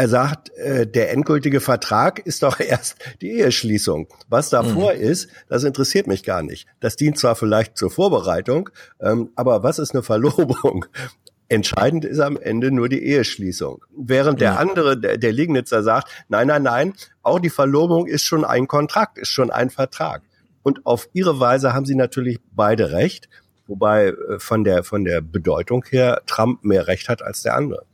Er 0.00 0.08
sagt, 0.08 0.48
äh, 0.56 0.86
der 0.86 1.12
endgültige 1.12 1.60
Vertrag 1.60 2.20
ist 2.20 2.42
doch 2.42 2.58
erst 2.60 2.96
die 3.20 3.32
Eheschließung. 3.32 4.08
Was 4.30 4.48
davor 4.48 4.94
ist, 4.94 5.28
das 5.50 5.62
interessiert 5.62 6.06
mich 6.06 6.22
gar 6.22 6.42
nicht. 6.42 6.66
Das 6.80 6.96
dient 6.96 7.18
zwar 7.18 7.36
vielleicht 7.36 7.76
zur 7.76 7.90
Vorbereitung, 7.90 8.70
ähm, 8.98 9.28
aber 9.36 9.62
was 9.62 9.78
ist 9.78 9.92
eine 9.92 10.02
Verlobung? 10.02 10.86
Entscheidend 11.50 12.06
ist 12.06 12.18
am 12.18 12.38
Ende 12.38 12.70
nur 12.70 12.88
die 12.88 13.04
Eheschließung. 13.04 13.84
Während 13.94 14.40
der 14.40 14.58
andere, 14.58 14.98
der, 14.98 15.18
der 15.18 15.32
Liegnitzer 15.32 15.82
sagt, 15.82 16.08
nein, 16.30 16.46
nein, 16.46 16.62
nein, 16.62 16.94
auch 17.20 17.38
die 17.38 17.50
Verlobung 17.50 18.06
ist 18.06 18.24
schon 18.24 18.46
ein 18.46 18.68
Kontrakt, 18.68 19.18
ist 19.18 19.28
schon 19.28 19.50
ein 19.50 19.68
Vertrag. 19.68 20.22
Und 20.62 20.86
auf 20.86 21.10
ihre 21.12 21.40
Weise 21.40 21.74
haben 21.74 21.84
sie 21.84 21.94
natürlich 21.94 22.38
beide 22.52 22.92
recht, 22.92 23.28
wobei 23.66 24.06
äh, 24.06 24.38
von 24.38 24.64
der, 24.64 24.82
von 24.82 25.04
der 25.04 25.20
Bedeutung 25.20 25.84
her 25.90 26.22
Trump 26.24 26.64
mehr 26.64 26.86
Recht 26.86 27.10
hat 27.10 27.20
als 27.20 27.42
der 27.42 27.54
andere. 27.54 27.84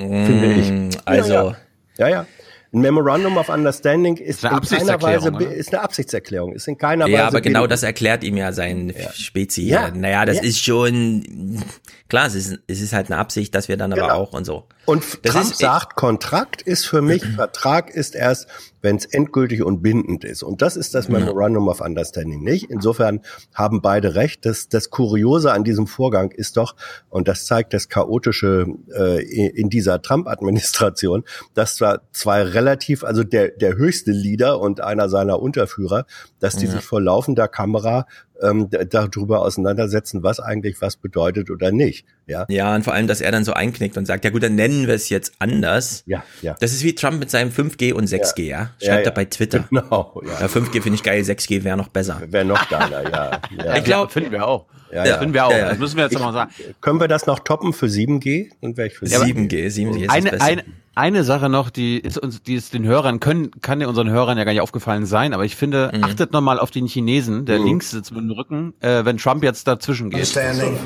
Finde 0.00 0.52
ich. 0.54 0.70
Mm, 0.70 0.88
Also, 1.04 1.32
Ja, 1.32 1.42
ja. 1.44 1.56
ja, 1.98 2.08
ja. 2.08 2.26
Ein 2.72 2.82
Memorandum 2.82 3.36
of 3.36 3.48
Understanding 3.48 4.16
ist, 4.16 4.44
eine 4.44 4.58
in 4.58 4.62
keiner 4.68 5.02
Weise, 5.02 5.32
oder? 5.32 5.52
ist 5.52 5.72
eine 5.74 5.82
Absichtserklärung, 5.82 6.52
ist 6.54 6.68
in 6.68 6.78
keiner 6.78 7.06
Weise. 7.06 7.14
ja, 7.16 7.26
aber 7.26 7.40
genau 7.40 7.66
das 7.66 7.82
erklärt 7.82 8.22
ihm 8.22 8.36
ja 8.36 8.52
sein 8.52 8.94
Spezi. 9.12 9.62
Ja. 9.62 9.88
Ja. 9.88 9.90
Naja, 9.92 10.24
das 10.24 10.36
Ja. 10.36 10.42
ist 10.44 10.64
schon, 10.64 11.60
klar, 12.08 12.26
es 12.28 12.36
ist, 12.36 12.60
es 12.68 12.80
ist 12.80 12.92
halt 12.92 13.10
eine 13.10 13.18
Absicht, 13.18 13.56
dass 13.56 13.66
wir 13.66 13.76
dann 13.76 13.92
aber 13.92 14.02
Genau. 14.02 14.14
auch 14.14 14.32
und 14.34 14.44
so. 14.44 14.68
Und 14.84 15.02
Das 15.24 15.32
Trump 15.32 15.50
ist- 15.50 15.58
sagt, 15.58 15.96
Kontrakt 15.96 16.62
ist 16.62 16.86
für 16.86 17.02
mich, 17.02 17.24
Vertrag 17.34 17.90
ist 17.90 18.14
erst, 18.14 18.46
wenn 18.82 18.96
es 18.96 19.04
endgültig 19.04 19.62
und 19.62 19.82
bindend 19.82 20.24
ist. 20.24 20.42
Und 20.42 20.62
das 20.62 20.76
ist 20.76 20.94
das 20.94 21.08
Memorandum 21.08 21.68
of 21.68 21.80
Understanding 21.80 22.42
nicht. 22.42 22.70
Insofern 22.70 23.20
haben 23.54 23.82
beide 23.82 24.14
recht. 24.14 24.46
Das, 24.46 24.68
das 24.68 24.90
Kuriose 24.90 25.52
an 25.52 25.64
diesem 25.64 25.86
Vorgang 25.86 26.30
ist 26.30 26.56
doch, 26.56 26.74
und 27.08 27.28
das 27.28 27.44
zeigt 27.46 27.72
das 27.74 27.88
Chaotische 27.88 28.66
äh, 28.96 29.22
in 29.22 29.68
dieser 29.70 30.00
Trump-Administration, 30.02 31.24
dass 31.54 31.76
zwar 31.76 32.02
zwei 32.12 32.42
relativ, 32.42 33.04
also 33.04 33.24
der, 33.24 33.48
der 33.48 33.76
höchste 33.76 34.12
Leader 34.12 34.60
und 34.60 34.80
einer 34.80 35.08
seiner 35.08 35.40
Unterführer, 35.40 36.06
dass 36.38 36.56
die 36.56 36.66
Ja. 36.66 36.72
sich 36.72 36.84
vor 36.84 37.00
laufender 37.00 37.48
Kamera 37.48 38.06
ähm, 38.42 38.68
darüber 38.90 39.42
auseinandersetzen, 39.42 40.22
was 40.22 40.40
eigentlich 40.40 40.80
was 40.80 40.96
bedeutet 40.96 41.50
oder 41.50 41.72
nicht. 41.72 42.06
Ja, 42.26 42.46
Ja, 42.48 42.74
und 42.74 42.84
vor 42.84 42.92
allem, 42.94 43.06
dass 43.06 43.20
er 43.20 43.32
dann 43.32 43.44
so 43.44 43.52
einknickt 43.52 43.96
und 43.96 44.06
sagt, 44.06 44.24
ja 44.24 44.30
gut, 44.30 44.42
dann 44.42 44.54
nennen 44.54 44.86
wir 44.86 44.94
es 44.94 45.08
jetzt 45.08 45.32
anders. 45.38 46.02
ja, 46.06 46.22
ja. 46.42 46.56
Das 46.60 46.72
ist 46.72 46.84
wie 46.84 46.94
Trump 46.94 47.18
mit 47.18 47.30
seinem 47.30 47.50
5G 47.50 47.92
und 47.92 48.08
6G, 48.08 48.42
ja? 48.42 48.70
Schreibt 48.78 48.82
Ja, 48.82 48.94
ja. 48.94 49.00
er 49.00 49.10
bei 49.12 49.24
Twitter. 49.24 49.64
Genau, 49.70 50.20
ja. 50.26 50.40
Ja, 50.40 50.46
5G 50.46 50.82
finde 50.82 50.94
ich 50.94 51.02
geil, 51.02 51.22
6G 51.22 51.64
wäre 51.64 51.76
noch 51.76 51.88
besser. 51.88 52.20
Wäre 52.26 52.44
noch 52.44 52.68
geiler, 52.68 53.08
ja. 53.10 53.40
ja. 53.64 53.76
Ich 53.76 53.84
glaube, 53.84 54.12
finden 54.12 54.32
wir 54.32 54.46
auch. 54.46 54.66
Ja, 54.92 55.04
Ja, 55.04 55.10
ja. 55.12 55.18
finden 55.18 55.34
wir 55.34 55.46
auch. 55.46 55.50
Ja, 55.52 55.58
ja. 55.58 55.68
Das 55.70 55.78
müssen 55.78 55.96
wir 55.96 56.04
jetzt 56.04 56.14
nochmal 56.14 56.32
sagen. 56.32 56.50
Können 56.80 57.00
wir 57.00 57.08
das 57.08 57.26
noch 57.26 57.38
toppen 57.40 57.72
für 57.72 57.86
7G? 57.86 58.50
Dann 58.60 58.76
wäre 58.76 58.88
ich 58.88 58.94
für 58.98 59.06
7G, 59.06 59.68
7G 59.70 60.02
ist 60.04 60.10
Eine, 60.10 60.30
das 60.30 60.38
Beste. 60.38 60.44
eine, 60.44 60.64
eine 60.96 61.24
Sache 61.24 61.48
noch, 61.48 61.70
die 61.70 61.98
ist 61.98 62.18
uns, 62.18 62.42
die 62.42 62.54
ist 62.54 62.74
den 62.74 62.84
Hörern 62.84 63.20
können, 63.20 63.50
kann 63.62 63.80
ja 63.80 63.86
unseren 63.86 64.10
Hörern 64.10 64.36
ja 64.36 64.44
gar 64.44 64.52
nicht 64.52 64.60
aufgefallen 64.60 65.06
sein, 65.06 65.32
aber 65.32 65.44
ich 65.44 65.54
finde, 65.56 65.90
Mhm. 65.94 66.04
achtet 66.04 66.32
nochmal 66.32 66.58
auf 66.58 66.70
den 66.72 66.86
Chinesen, 66.86 67.46
der 67.46 67.58
links 67.60 67.90
sitzt 67.92 68.10
mit 68.12 68.22
dem 68.22 68.32
Rücken, 68.32 68.74
äh, 68.80 69.04
wenn 69.04 69.16
Trump 69.16 69.42
jetzt 69.44 69.66
dazwischen 69.68 70.10
geht. 70.10 70.18
Understanding 70.36 70.76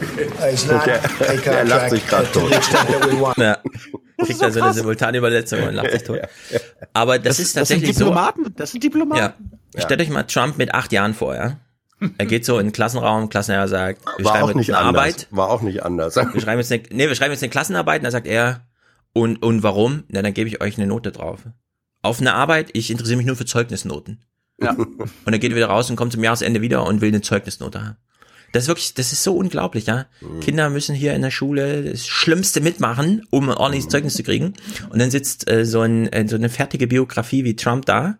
is 0.53 0.67
not 0.71 0.83
a 0.87 1.51
der 1.51 1.65
lacht 1.65 1.91
sich 1.91 2.03
the 2.03 2.17
tot. 2.33 2.51
Ja. 3.39 3.59
Kriegt 4.25 4.41
da 4.43 4.51
so 4.51 4.61
eine 4.63 4.73
Simultanübersetzung 4.75 5.63
und 5.65 5.75
lacht 5.75 5.91
sich 5.91 6.03
tot. 6.05 6.21
Aber 6.93 7.19
das, 7.19 7.41
ist 7.41 7.57
Das 7.57 7.69
sind 7.69 7.79
tatsächlich 7.79 7.97
so. 7.97 8.05
Diplomaten, 8.05 8.55
das 8.57 8.71
sind 8.71 8.85
Diplomaten. 8.85 9.35
Ja. 9.75 9.81
Stellt 9.83 10.01
euch 10.03 10.11
mal 10.11 10.23
Trump 10.25 10.57
mit 10.59 10.73
acht 10.73 10.93
Jahren 10.93 11.15
vor, 11.15 11.35
ja. 11.35 11.59
Er 12.19 12.27
geht 12.27 12.45
so 12.45 12.59
in 12.59 12.67
den 12.67 12.73
Klassenraum, 12.73 13.29
Klassenlehrer 13.29 13.69
sagt, 13.69 14.03
wir 14.17 14.25
War 14.25 14.33
schreiben 14.33 14.45
auch 14.45 14.49
jetzt 14.49 14.57
nicht 14.57 14.75
eine 14.75 14.87
anders. 14.87 15.03
Arbeit. 15.03 15.27
War 15.31 15.51
auch 15.51 15.63
nicht 15.63 15.83
anders. 15.83 16.17
Wir 16.17 16.41
schreiben 16.41 16.61
jetzt 16.61 16.73
eine, 16.73 16.83
nee, 16.91 17.09
wir 17.09 17.15
schreiben 17.15 17.33
jetzt 17.33 17.43
eine 17.43 17.51
Klassenarbeit, 17.51 18.01
und 18.01 18.05
dann 18.05 18.13
sagt 18.13 18.27
er, 18.27 18.67
und, 19.13 19.43
und 19.43 19.63
warum? 19.63 20.05
Na, 20.09 20.23
dann 20.23 20.35
gebe 20.35 20.49
ich 20.49 20.61
euch 20.61 20.77
eine 20.77 20.87
Note 20.87 21.13
drauf. 21.13 21.41
Auf 22.03 22.21
eine 22.21 22.35
Arbeit, 22.35 22.71
ich 22.73 22.91
interessiere 22.91 23.17
mich 23.17 23.27
nur 23.27 23.37
für 23.37 23.47
Zeugnisnoten. 23.47 24.21
Ja. 24.61 24.73
Und 24.73 25.11
dann 25.25 25.41
geht 25.41 25.51
er 25.51 25.57
wieder 25.57 25.69
raus 25.69 25.89
und 25.91 25.97
kommt 25.97 26.13
zum 26.13 26.23
Jahresende 26.23 26.61
wieder 26.61 26.87
und 26.87 27.01
will 27.01 27.09
eine 27.09 27.23
Zeugnisnote 27.23 27.83
haben. 27.83 27.97
Das 28.53 28.65
ist 28.65 28.69
wirklich, 28.69 28.95
das 28.95 29.13
ist 29.13 29.25
so 29.25 29.37
unglaublich, 29.37 29.87
ja. 29.87 30.07
Kinder 30.41 30.71
müssen 30.71 30.95
hier 30.95 31.15
in 31.15 31.23
der 31.23 31.33
Schule 31.33 31.91
das 31.91 32.07
Schlimmste 32.07 32.61
mitmachen, 32.61 33.27
um 33.31 33.51
ein 33.51 33.57
ordentliches 33.57 33.89
Zeugnis 33.91 34.15
zu 34.15 34.23
kriegen. 34.23 34.55
Und 34.91 35.01
dann 35.01 35.11
sitzt 35.11 35.51
äh, 35.51 35.65
so, 35.65 35.81
ein, 35.81 36.07
äh, 36.13 36.29
so 36.29 36.37
eine 36.37 36.49
fertige 36.49 36.87
Biografie 36.87 37.43
wie 37.43 37.57
Trump 37.57 37.87
da 37.87 38.17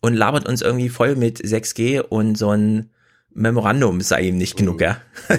und 0.00 0.14
labert 0.14 0.48
uns 0.48 0.62
irgendwie 0.62 0.88
voll 0.88 1.16
mit 1.16 1.40
6G 1.40 2.00
und 2.00 2.38
so 2.38 2.50
ein 2.50 2.90
Memorandum 3.34 4.00
sei 4.00 4.22
ihm 4.22 4.36
nicht 4.36 4.56
genug, 4.56 4.80
ja. 4.80 4.98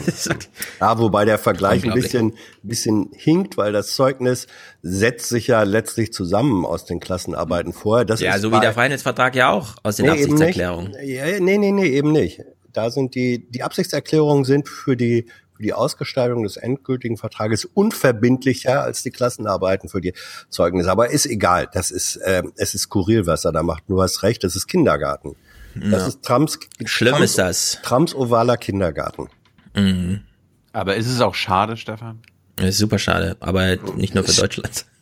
Ja, 0.80 0.98
wobei 1.00 1.26
der 1.26 1.38
Vergleich 1.38 1.84
ein 1.86 1.94
bisschen, 1.94 2.34
bisschen 2.64 3.12
hinkt, 3.14 3.58
weil 3.58 3.72
das 3.72 3.96
Zeugnis 3.96 4.48
setzt 4.82 5.30
sich 5.30 5.48
ja 5.48 5.64
letztlich 5.64 6.12
zusammen 6.12 6.66
aus 6.66 6.86
den 6.86 7.00
Klassenarbeiten 7.00 7.74
vorher. 7.74 8.06
Das 8.06 8.20
ja, 8.20 8.38
so 8.39 8.52
wie 8.52 8.60
der 8.60 8.74
Freiheitsvertrag 8.74 9.36
ja 9.36 9.52
auch 9.52 9.76
aus 9.84 9.98
den 9.98 10.06
Nee. 10.06 10.12
Absichtserklärungen. 10.12 10.96
Ja, 11.04 11.39
nee, 11.39 11.58
nee, 11.58 11.72
nee, 11.72 11.88
eben 11.88 12.12
nicht. 12.12 12.41
Da 12.72 12.89
sind 12.89 13.16
die, 13.16 13.50
die 13.50 13.64
Absichtserklärungen 13.64 14.46
sind 14.46 14.68
für 14.68 14.98
die, 14.98 15.28
für 15.56 15.62
die 15.62 15.74
Ausgestaltung 15.74 16.44
des 16.44 16.58
endgültigen 16.58 17.18
Vertrages 17.18 17.66
unverbindlicher 17.66 18.82
als 18.82 19.04
die 19.04 19.12
Klassenarbeiten 19.12 19.89
für 19.89 20.02
die 20.02 20.14
Zeugnisse. 20.50 20.91
Aber 20.91 21.12
ist 21.12 21.28
egal. 21.28 21.70
Das 21.72 21.91
ist, 21.91 22.16
äh, 22.18 22.41
es 22.58 22.74
ist 22.74 22.84
skurril, 22.84 23.28
was 23.28 23.46
er 23.46 23.52
da 23.52 23.62
macht. 23.62 23.84
Du 23.88 24.02
hast 24.02 24.24
recht, 24.24 24.44
das 24.44 24.56
ist 24.56 24.68
Kindergarten. 24.68 25.36
Das 25.76 25.91
Ja. 25.91 26.07
ist 26.07 26.21
Trumps, 26.24 26.59
Schlimm 26.86 27.13
Trumps, 27.15 27.32
ist 27.32 27.38
das. 27.38 27.80
Trumps 27.84 28.13
ovaler 28.15 28.57
Kindergarten. 28.57 29.28
Mhm. 29.76 30.21
Aber 30.71 30.95
ist 30.95 31.07
es 31.07 31.21
auch 31.21 31.36
schade, 31.36 31.78
Stefan? 31.78 32.21
Das 32.55 32.69
ist 32.69 32.78
super 32.80 32.99
schade, 32.99 33.38
aber 33.39 33.76
nicht 33.95 34.13
nur 34.15 34.24
für 34.24 34.34
Deutschland. 34.41 34.86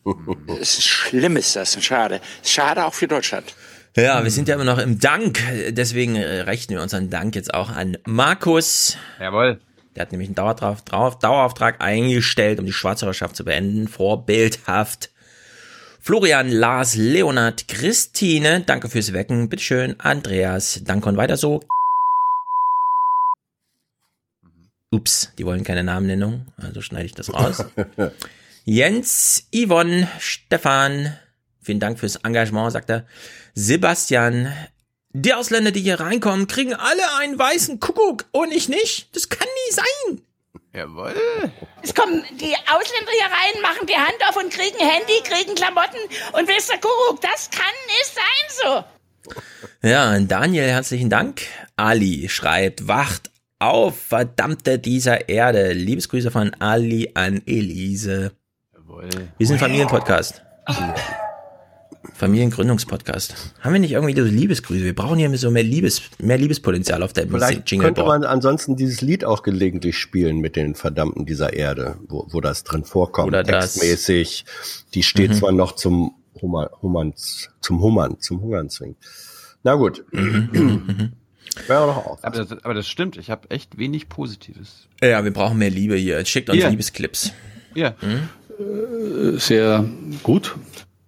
Es 0.59 0.79
ist 0.79 0.87
schlimm 0.87 1.37
ist 1.37 1.55
das, 1.55 1.77
schade. 1.83 2.21
Schade 2.43 2.85
auch 2.85 2.93
für 2.95 3.07
Deutschland. 3.07 3.53
Ja, 3.95 4.23
wir 4.23 4.31
sind 4.31 4.47
ja 4.47 4.55
immer 4.55 4.63
noch 4.63 4.79
im 4.79 4.99
Dank, 4.99 5.39
deswegen 5.69 6.15
äh, 6.15 6.41
rechnen 6.41 6.77
wir 6.77 6.81
unseren 6.81 7.11
Dank 7.11 7.35
jetzt 7.35 7.53
auch 7.53 7.69
an 7.69 7.97
Markus. 8.07 8.97
Jawohl. 9.19 9.59
Der 9.95 10.01
hat 10.01 10.11
nämlich 10.11 10.29
einen 10.29 10.35
Dauerdrauf, 10.35 10.81
Drauf, 10.81 11.19
Dauerauftrag 11.19 11.81
eingestellt, 11.81 12.57
um 12.59 12.65
die 12.65 12.73
Schwarzhörerschaft 12.73 13.35
zu 13.35 13.45
beenden. 13.45 13.87
Vorbildhaft. 13.87 15.10
Florian, 16.03 16.49
Lars, 16.49 16.95
Leonard, 16.95 17.67
Christine, 17.67 18.61
danke 18.61 18.89
fürs 18.89 19.13
Wecken. 19.13 19.49
Bitteschön, 19.49 19.99
Andreas, 19.99 20.81
danke 20.83 21.07
und 21.07 21.15
weiter 21.15 21.37
so. 21.37 21.59
Ups, 24.89 25.31
die 25.37 25.45
wollen 25.45 25.63
keine 25.63 25.83
Namennennung, 25.83 26.47
also 26.57 26.81
schneide 26.81 27.05
ich 27.05 27.13
das 27.13 27.31
raus. 27.33 27.63
Jens, 28.65 29.47
Yvonne, 29.53 30.07
Stefan, 30.19 31.15
vielen 31.61 31.79
Dank 31.79 31.99
fürs 31.99 32.15
Engagement, 32.15 32.71
sagt 32.71 32.89
er. 32.89 33.05
Sebastian, 33.53 34.51
die 35.13 35.35
Ausländer, 35.35 35.71
die 35.71 35.81
hier 35.81 35.99
reinkommen, 35.99 36.47
kriegen 36.47 36.73
alle 36.73 37.15
einen 37.19 37.37
weißen 37.37 37.79
Kuckuck 37.79 38.25
und 38.31 38.51
ich 38.51 38.69
nicht. 38.69 39.15
Das 39.15 39.29
kann 39.29 39.47
nie 39.47 39.73
sein. 39.73 40.21
Jawohl. 40.73 41.13
Es 41.81 41.93
kommen 41.93 42.23
die 42.31 42.55
Ausländer 42.55 43.11
hier 43.11 43.25
rein, 43.25 43.61
machen 43.61 43.87
die 43.87 43.95
Hand 43.95 44.17
auf 44.29 44.37
und 44.37 44.51
kriegen 44.53 44.79
Handy, 44.79 45.21
kriegen 45.23 45.53
Klamotten 45.55 45.99
und 46.33 46.47
ihr, 46.47 46.79
Kuckuck, 46.79 47.19
das 47.21 47.49
kann 47.49 47.73
nicht 47.87 48.15
sein 48.15 48.83
so. 49.27 49.87
Ja, 49.87 50.17
Daniel, 50.19 50.69
herzlichen 50.69 51.09
Dank. 51.09 51.41
Ali 51.75 52.29
schreibt, 52.29 52.87
wacht 52.87 53.31
auf, 53.59 53.99
verdammte 53.99 54.79
dieser 54.79 55.29
Erde. 55.29 55.73
Liebesgrüße 55.73 56.31
von 56.31 56.53
Ali 56.59 57.11
an 57.15 57.41
Elise. 57.45 58.31
Jawohl. 58.73 59.09
Wir 59.37 59.47
sind 59.47 59.59
Familienpodcast. 59.59 60.41
Familiengründungspodcast. 62.13 63.53
Haben 63.61 63.73
wir 63.73 63.79
nicht 63.79 63.91
irgendwie 63.91 64.15
so 64.15 64.23
Liebesgrüße? 64.23 64.83
Wir 64.83 64.95
brauchen 64.95 65.17
hier 65.19 65.35
so 65.37 65.51
mehr 65.51 65.63
Liebes, 65.63 66.01
mehr 66.19 66.37
Liebespotenzial 66.37 67.03
auf 67.03 67.13
der 67.13 67.27
Vielleicht 67.27 67.69
Jingle 67.69 67.87
könnte 67.87 68.03
man 68.03 68.23
ansonsten 68.23 68.75
dieses 68.75 69.01
Lied 69.01 69.23
auch 69.25 69.43
gelegentlich 69.43 69.97
spielen 69.97 70.39
mit 70.39 70.55
den 70.55 70.75
Verdammten 70.75 71.25
dieser 71.25 71.53
Erde, 71.53 71.97
wo, 72.07 72.25
wo 72.29 72.41
das 72.41 72.63
drin 72.63 72.83
vorkommt, 72.83 73.27
Oder 73.27 73.43
das- 73.43 73.73
textmäßig. 73.73 74.45
Die 74.93 75.03
steht 75.03 75.31
Mhm. 75.31 75.35
zwar 75.35 75.51
noch 75.51 75.73
zum 75.73 76.15
Hummer, 76.41 76.71
Hummern, 76.81 77.13
zum 77.59 77.81
Hummern, 77.81 78.19
zum 78.19 78.41
Hungern 78.41 78.69
zwingt. 78.69 78.97
Na 79.63 79.75
gut. 79.75 80.03
Mhm, 80.11 81.11
Wäre 81.67 81.85
doch 81.87 81.97
auch. 81.97 82.19
Aber 82.23 82.37
das, 82.43 82.63
aber 82.63 82.73
das 82.73 82.87
stimmt, 82.87 83.17
ich 83.17 83.29
habe 83.29 83.49
echt 83.51 83.77
wenig 83.77 84.07
Positives. 84.09 84.87
Ja, 85.03 85.23
wir 85.23 85.31
brauchen 85.33 85.57
mehr 85.57 85.69
Liebe 85.69 85.95
hier. 85.97 86.23
Schickt 86.25 86.49
uns 86.49 86.57
Hier. 86.59 86.69
Liebesclips. 86.69 87.33
Ja. 87.75 87.93
Hm? 87.99 89.37
Sehr 89.37 89.85
gut. 90.23 90.55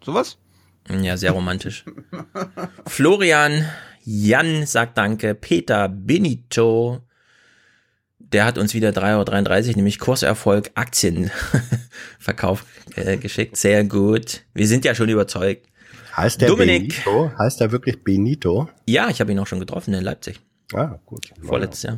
Sowas? 0.03 0.37
Ja, 0.89 1.17
sehr 1.17 1.31
romantisch. 1.31 1.85
Florian, 2.87 3.65
Jan 4.03 4.65
sagt 4.65 4.97
Danke, 4.97 5.33
Peter 5.33 5.87
Benito, 5.87 6.99
der 8.19 8.45
hat 8.45 8.57
uns 8.57 8.73
wieder 8.73 8.89
3,33 8.89 9.67
Euro, 9.67 9.75
nämlich 9.77 9.99
Kurserfolg 9.99 10.71
Aktienverkauf 10.75 12.65
äh, 12.95 13.17
geschickt. 13.17 13.57
Sehr 13.57 13.83
gut. 13.85 14.41
Wir 14.53 14.67
sind 14.67 14.85
ja 14.85 14.95
schon 14.95 15.09
überzeugt. 15.09 15.67
Heißt 16.15 16.41
der 16.41 16.49
Dominik. 16.49 17.03
Benito? 17.03 17.31
Heißt 17.37 17.59
der 17.59 17.71
wirklich 17.71 18.03
Benito? 18.03 18.69
Ja, 18.87 19.09
ich 19.09 19.21
habe 19.21 19.31
ihn 19.31 19.39
auch 19.39 19.47
schon 19.47 19.59
getroffen 19.59 19.93
in 19.93 20.03
Leipzig. 20.03 20.39
Ah, 20.73 20.99
gut. 21.05 21.31
Vorletztes 21.41 21.83
Jahr. 21.83 21.97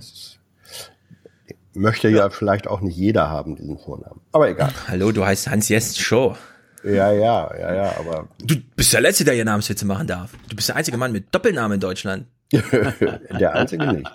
Möchte 1.73 2.07
ja 2.09 2.29
vielleicht 2.29 2.67
auch 2.67 2.79
nicht 2.79 2.95
jeder 2.95 3.29
haben, 3.29 3.55
diesen 3.57 3.77
Vornamen. 3.77 4.21
Aber 4.31 4.49
egal. 4.49 4.71
Hallo, 4.87 5.11
du 5.11 5.25
heißt 5.25 5.49
Hans 5.49 5.67
Jest 5.67 5.99
Show. 5.99 6.37
Ja, 6.85 7.11
ja, 7.11 7.51
ja, 7.59 7.75
ja, 7.75 7.95
aber 7.97 8.27
Du 8.39 8.55
bist 8.75 8.93
der 8.93 9.01
Letzte, 9.01 9.23
der 9.25 9.33
hier 9.33 9.45
Namenswitze 9.45 9.85
machen 9.85 10.07
darf. 10.07 10.31
Du 10.49 10.55
bist 10.55 10.69
der 10.69 10.75
einzige 10.75 10.97
Mann 10.97 11.11
mit 11.11 11.33
Doppelnamen 11.33 11.75
in 11.75 11.79
Deutschland. 11.79 12.27
der 12.51 13.55
einzige 13.55 13.91
nicht. 13.91 14.07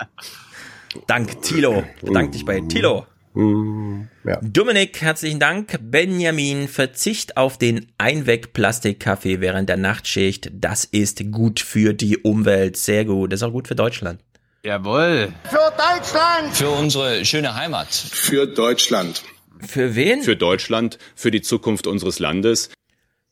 Dank 1.07 1.43
Tilo. 1.43 1.83
Bedank 2.01 2.33
dich 2.33 2.45
bei 2.45 2.61
Tilo. 2.61 3.07
Mm, 3.35 4.03
ja. 4.25 4.39
Dominik, 4.43 5.01
herzlichen 5.01 5.39
Dank. 5.39 5.79
Benjamin, 5.81 6.69
Verzicht 6.69 7.37
auf 7.37 7.59
den 7.59 7.87
Einweg-Plastikkaffee 7.99 9.41
während 9.41 9.69
der 9.69 9.77
Nachtschicht. 9.77 10.51
Das 10.53 10.85
ist 10.85 11.31
gut 11.31 11.61
für 11.61 11.93
die 11.93 12.19
Umwelt. 12.19 12.77
Sehr 12.77 13.05
gut. 13.05 13.33
Das 13.33 13.41
ist 13.41 13.45
auch 13.45 13.53
gut 13.53 13.69
für 13.69 13.77
Deutschland. 13.77 14.21
Jawohl. 14.63 15.33
Für 15.45 15.73
Deutschland! 15.77 16.55
Für 16.55 16.71
unsere 16.71 17.25
schöne 17.25 17.55
Heimat. 17.55 17.89
Für 17.95 18.47
Deutschland. 18.47 19.23
Für 19.67 19.95
wen? 19.95 20.23
Für 20.23 20.37
Deutschland, 20.37 20.99
für 21.15 21.31
die 21.31 21.43
Zukunft 21.43 21.87
unseres 21.87 22.19
Landes. 22.19 22.71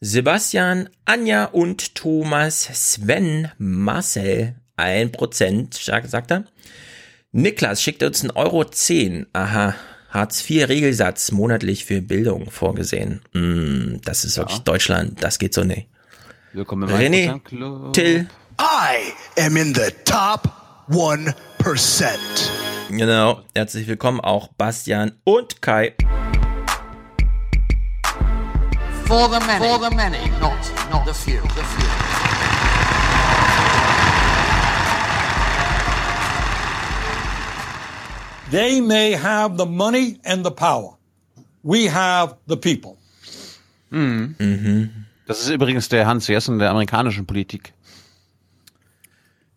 Sebastian, 0.01 0.89
Anja 1.05 1.47
und 1.47 1.95
Thomas, 1.95 2.69
Sven, 2.73 3.51
Marcel, 3.59 4.55
ein 4.77 5.11
Prozent, 5.11 5.75
sagt 5.75 6.11
sagt 6.11 6.31
er. 6.31 6.45
Niklas 7.33 7.83
schickt 7.83 8.03
uns 8.03 8.23
ein 8.23 8.31
Euro 8.31 8.65
10. 8.65 9.27
Aha. 9.33 9.75
Hartz 10.11 10.49
IV 10.49 10.69
Regelsatz 10.69 11.33
monatlich 11.33 11.85
für 11.85 12.01
Bildung 12.01 12.51
vorgesehen. 12.51 13.21
Mm, 13.35 14.01
das 14.05 14.25
ist 14.25 14.39
wirklich 14.39 14.61
Deutschland. 14.61 15.23
Das 15.23 15.39
geht 15.39 15.53
so 15.53 15.65
nicht. 15.65 15.89
Willkommen 16.55 16.89
im 16.89 16.95
René, 16.95 17.41
1%. 17.51 17.93
Till, 17.93 18.27
I 18.59 19.43
am 19.43 19.57
in 19.57 19.75
the 19.75 19.91
top 20.05 20.51
1%. 20.89 21.35
Genau. 22.91 23.43
Herzlich 23.55 23.87
willkommen 23.87 24.19
auch 24.21 24.49
Bastian 24.49 25.13
und 25.25 25.61
Kai. 25.61 25.95
For 29.05 29.29
the 29.29 29.47
many. 29.47 29.65
For 29.65 29.79
the 29.79 29.95
many, 29.95 30.31
not, 30.41 30.53
not 30.91 31.07
the 31.07 31.13
few. 31.13 31.41
The 31.43 31.63
few. 31.63 31.87
They 38.51 38.81
may 38.81 39.15
have 39.15 39.59
the 39.59 39.67
money 39.67 40.19
and 40.25 40.43
the 40.43 40.51
power. 40.51 40.97
We 41.63 41.93
have 41.93 42.37
the 42.47 42.57
people. 42.57 42.97
Mhm. 43.91 45.05
Das 45.27 45.41
ist 45.41 45.51
übrigens 45.51 45.91
der 45.91 46.07
Hans 46.07 46.27
Jessen 46.27 46.59
der 46.59 46.71
amerikanischen 46.71 47.27
Politik. 47.27 47.75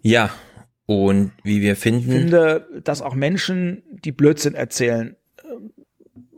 Ja. 0.01 0.29
Und 0.91 1.31
wie 1.43 1.61
wir 1.61 1.73
Ich 1.73 1.79
finden, 1.79 2.11
finde, 2.11 2.67
dass 2.83 3.01
auch 3.01 3.15
Menschen, 3.15 3.83
die 3.91 4.11
Blödsinn 4.11 4.55
erzählen, 4.55 5.15
ähm, 5.43 5.71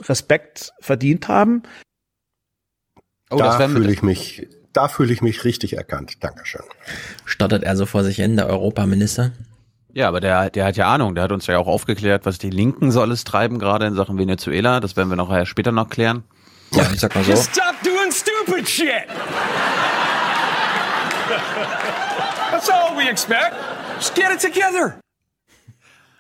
Respekt 0.02 0.74
verdient 0.80 1.28
haben. 1.28 1.64
Oh, 3.32 3.38
da 3.38 3.68
fühle 3.68 3.92
ich 3.92 4.04
mich, 4.04 4.48
da 4.74 4.88
fühle 4.88 5.12
ich 5.12 5.22
mich 5.22 5.44
richtig 5.44 5.76
erkannt. 5.76 6.24
Dankeschön. 6.24 6.62
stottert 7.26 7.64
er 7.64 7.76
so 7.76 7.86
vor 7.86 8.04
sich 8.04 8.18
hin, 8.18 8.36
der 8.36 8.48
Europaminister. 8.48 9.32
Ja, 9.94 10.08
aber 10.08 10.20
der, 10.20 10.50
der 10.50 10.66
hat 10.66 10.78
ja 10.78 10.88
Ahnung. 10.88 11.16
Der 11.16 11.24
hat 11.24 11.32
uns 11.32 11.48
ja 11.48 11.58
auch 11.58 11.68
aufgeklärt, 11.68 12.26
was 12.26 12.40
die 12.40 12.50
Linken 12.50 12.92
so 12.92 13.02
alles 13.02 13.24
treiben, 13.24 13.60
gerade 13.60 13.86
in 13.86 13.96
Sachen 13.96 14.18
Venezuela. 14.18 14.80
Das 14.80 14.96
werden 14.96 15.10
wir 15.10 15.16
noch 15.16 15.32
äh, 15.32 15.46
später 15.46 15.72
noch 15.72 15.90
klären. 15.90 16.24
Ja, 16.72 16.90
ich 16.92 17.00
sag 17.00 17.14
mal 17.14 17.24
Just 17.24 17.52
stop 17.52 17.76
doing 17.84 18.12
stupid 18.12 18.68
shit. 18.68 19.08
That's 22.54 22.70
all 22.70 22.96
we 22.96 23.10
expect. 23.10 23.56
Just 23.98 24.14
get 24.14 24.32
it 24.32 24.40
together. 24.40 25.00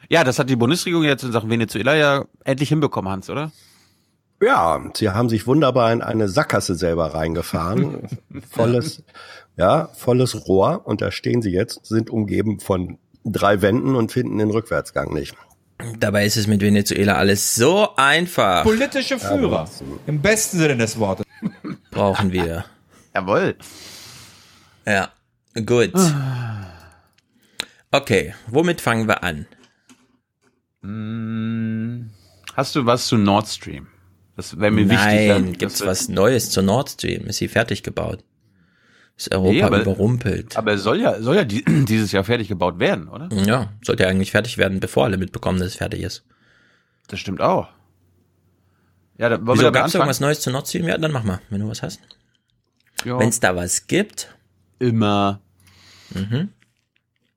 Ja, 0.10 0.24
das 0.24 0.40
hat 0.40 0.50
die 0.50 0.56
Bundesregierung 0.56 1.04
jetzt 1.04 1.24
in 1.24 1.32
Sachen 1.32 1.48
Venezuela 1.48 1.96
ja 1.96 2.26
endlich 2.44 2.70
hinbekommen, 2.70 3.12
Hans, 3.12 3.30
oder? 3.30 3.52
Ja, 4.42 4.82
sie 4.96 5.12
haben 5.12 5.30
sich 5.30 5.46
wunderbar 5.46 5.94
in 5.94 6.02
eine 6.02 6.28
Sackgasse 6.28 6.74
selber 6.74 7.14
reingefahren. 7.14 8.08
volles, 8.50 9.04
ja, 9.58 9.90
volles 9.94 10.48
Rohr. 10.48 10.82
Und 10.88 11.02
da 11.04 11.12
stehen 11.12 11.44
sie 11.44 11.52
jetzt, 11.52 11.86
sind 11.86 12.10
umgeben 12.10 12.60
von 12.60 12.98
drei 13.24 13.62
Wänden 13.62 13.96
und 13.96 14.12
finden 14.12 14.40
den 14.40 14.50
Rückwärtsgang 14.50 15.14
nicht. 15.14 15.36
Dabei 16.00 16.26
ist 16.26 16.38
es 16.38 16.48
mit 16.48 16.62
Venezuela 16.62 17.14
alles 17.14 17.54
so 17.54 17.90
einfach. 17.96 18.64
Politische 18.64 19.20
Führer. 19.20 19.70
Im 20.08 20.20
besten 20.20 20.58
Sinne 20.58 20.78
des 20.78 20.98
Wortes. 20.98 21.28
Brauchen 21.92 22.32
wir. 22.32 22.66
Jawohl. 23.14 23.56
Ja, 24.88 25.12
gut. 25.66 25.92
Okay, 27.92 28.34
womit 28.48 28.82
fangen 28.82 29.08
wir 29.08 29.24
an? 29.24 29.46
Hm, 30.82 32.10
Hast 32.56 32.76
du 32.76 32.86
was 32.86 33.08
zu 33.08 33.18
Nord 33.18 33.48
Stream? 33.48 33.88
Das 34.36 34.60
wäre 34.60 34.72
mir 34.72 34.86
wichtig. 34.90 34.98
Nein, 35.28 35.54
gibt's 35.54 35.86
was 35.86 36.08
Neues 36.10 36.50
zur 36.50 36.64
Nord 36.64 36.90
Stream? 36.90 37.26
Ist 37.28 37.38
sie 37.38 37.48
fertig 37.48 37.84
gebaut? 37.84 38.24
Ist 39.16 39.32
Europa 39.32 39.52
Nee, 39.54 39.64
aber- 39.64 39.82
überrumpelt? 39.82 40.58
Aber 40.58 40.74
es 40.74 40.84
soll 40.84 41.00
ja, 41.02 41.22
soll 41.22 41.36
ja 41.36 41.44
die, 41.46 41.64
dieses 41.86 42.12
Jahr 42.12 42.24
fertig 42.24 42.48
gebaut 42.48 42.80
werden, 42.80 43.08
oder? 43.08 43.30
Ja, 43.46 43.72
sollte 43.84 44.04
ja 44.04 44.10
eigentlich 44.10 44.32
fertig 44.32 44.58
werden, 44.58 44.80
bevor 44.80 45.06
alle 45.06 45.18
mitbekommen, 45.18 45.60
dass 45.60 45.70
es 45.70 45.76
fertig 45.76 46.02
ist. 46.02 46.26
Das 47.08 47.20
stimmt 47.20 47.42
auch. 47.42 47.70
Ja, 49.18 49.30
da 49.30 49.36
wollen 49.46 49.58
Wieso 49.60 49.68
wir 49.68 49.72
gab's 49.72 49.86
anfangen? 49.94 50.02
irgendwas 50.02 50.20
Neues 50.20 50.42
zur 50.42 50.54
Nord 50.54 50.68
Stream? 50.68 50.88
Ja, 50.88 50.98
dann 50.98 51.12
mach 51.12 51.24
mal, 51.24 51.40
wenn 51.52 51.62
du 51.62 51.68
was 51.70 51.84
hast. 51.84 52.00
Ja. 53.06 53.20
Wenn's 53.20 53.40
da 53.40 53.56
was 53.56 53.86
gibt. 53.88 54.36
Immer. 54.84 55.40
Mhm. 56.14 56.50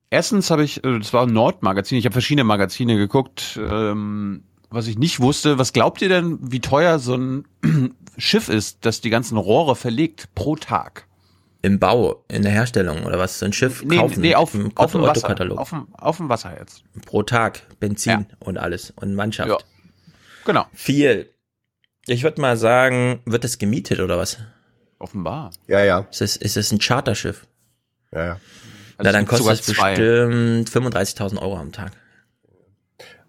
Erstens 0.09 0.51
habe 0.51 0.63
ich, 0.63 0.83
äh, 0.83 0.99
das 0.99 1.13
war 1.13 1.25
ein 1.25 1.33
Nordmagazin, 1.33 1.97
ich 1.97 2.05
habe 2.05 2.13
verschiedene 2.13 2.43
Magazine 2.43 2.97
geguckt, 2.97 3.59
ähm, 3.61 4.43
was 4.69 4.87
ich 4.87 4.97
nicht 4.97 5.19
wusste. 5.19 5.57
Was 5.57 5.73
glaubt 5.73 6.01
ihr 6.01 6.09
denn, 6.09 6.37
wie 6.41 6.59
teuer 6.59 6.99
so 6.99 7.15
ein 7.15 7.45
Schiff 8.17 8.49
ist, 8.49 8.79
das 8.85 9.01
die 9.01 9.09
ganzen 9.09 9.37
Rohre 9.37 9.75
verlegt 9.75 10.33
pro 10.35 10.55
Tag? 10.55 11.07
Im 11.61 11.79
Bau, 11.79 12.23
in 12.27 12.43
der 12.43 12.51
Herstellung 12.51 13.03
oder 13.03 13.17
was? 13.17 13.39
So 13.39 13.45
ein 13.45 13.53
Schiff 13.53 13.83
Nee, 13.83 13.97
kaufen 13.97 14.21
nee 14.21 14.35
auf, 14.35 14.53
im 14.53 14.71
auf 14.75 14.91
dem 14.91 15.01
Wasser. 15.01 15.57
Auf 15.57 15.69
dem, 15.69 15.87
auf 15.93 16.17
dem 16.17 16.29
Wasser 16.29 16.55
jetzt. 16.57 16.83
Pro 17.05 17.23
Tag 17.23 17.63
Benzin 17.79 18.27
und 18.39 18.57
alles 18.57 18.91
und 18.95 19.15
Mannschaft. 19.15 19.49
Ja. 19.49 19.57
Genau. 20.45 20.65
Viel. 20.73 21.29
Ich 22.05 22.23
würde 22.23 22.39
mal 22.39 22.55
sagen, 22.55 23.19
wird 23.25 23.43
das 23.43 23.57
gemietet 23.57 23.99
oder 23.99 24.17
was? 24.17 24.37
Offenbar. 24.99 25.51
Ja, 25.67 25.83
ja. 25.83 26.07
Ist 26.11 26.21
es, 26.21 26.37
ist 26.57 26.71
ein 26.71 26.79
Charterschiff? 26.79 27.45
Ja, 28.11 28.25
ja. 28.25 28.39
Na, 28.97 29.05
Also 29.05 29.11
dann 29.11 29.23
es 29.25 29.29
gibt 29.29 29.43
kostet 29.43 29.59
es 29.59 29.65
bestimmt 29.67 30.69
35.000 30.95 31.39
Euro 31.41 31.57
am 31.57 31.71
Tag. 31.71 31.91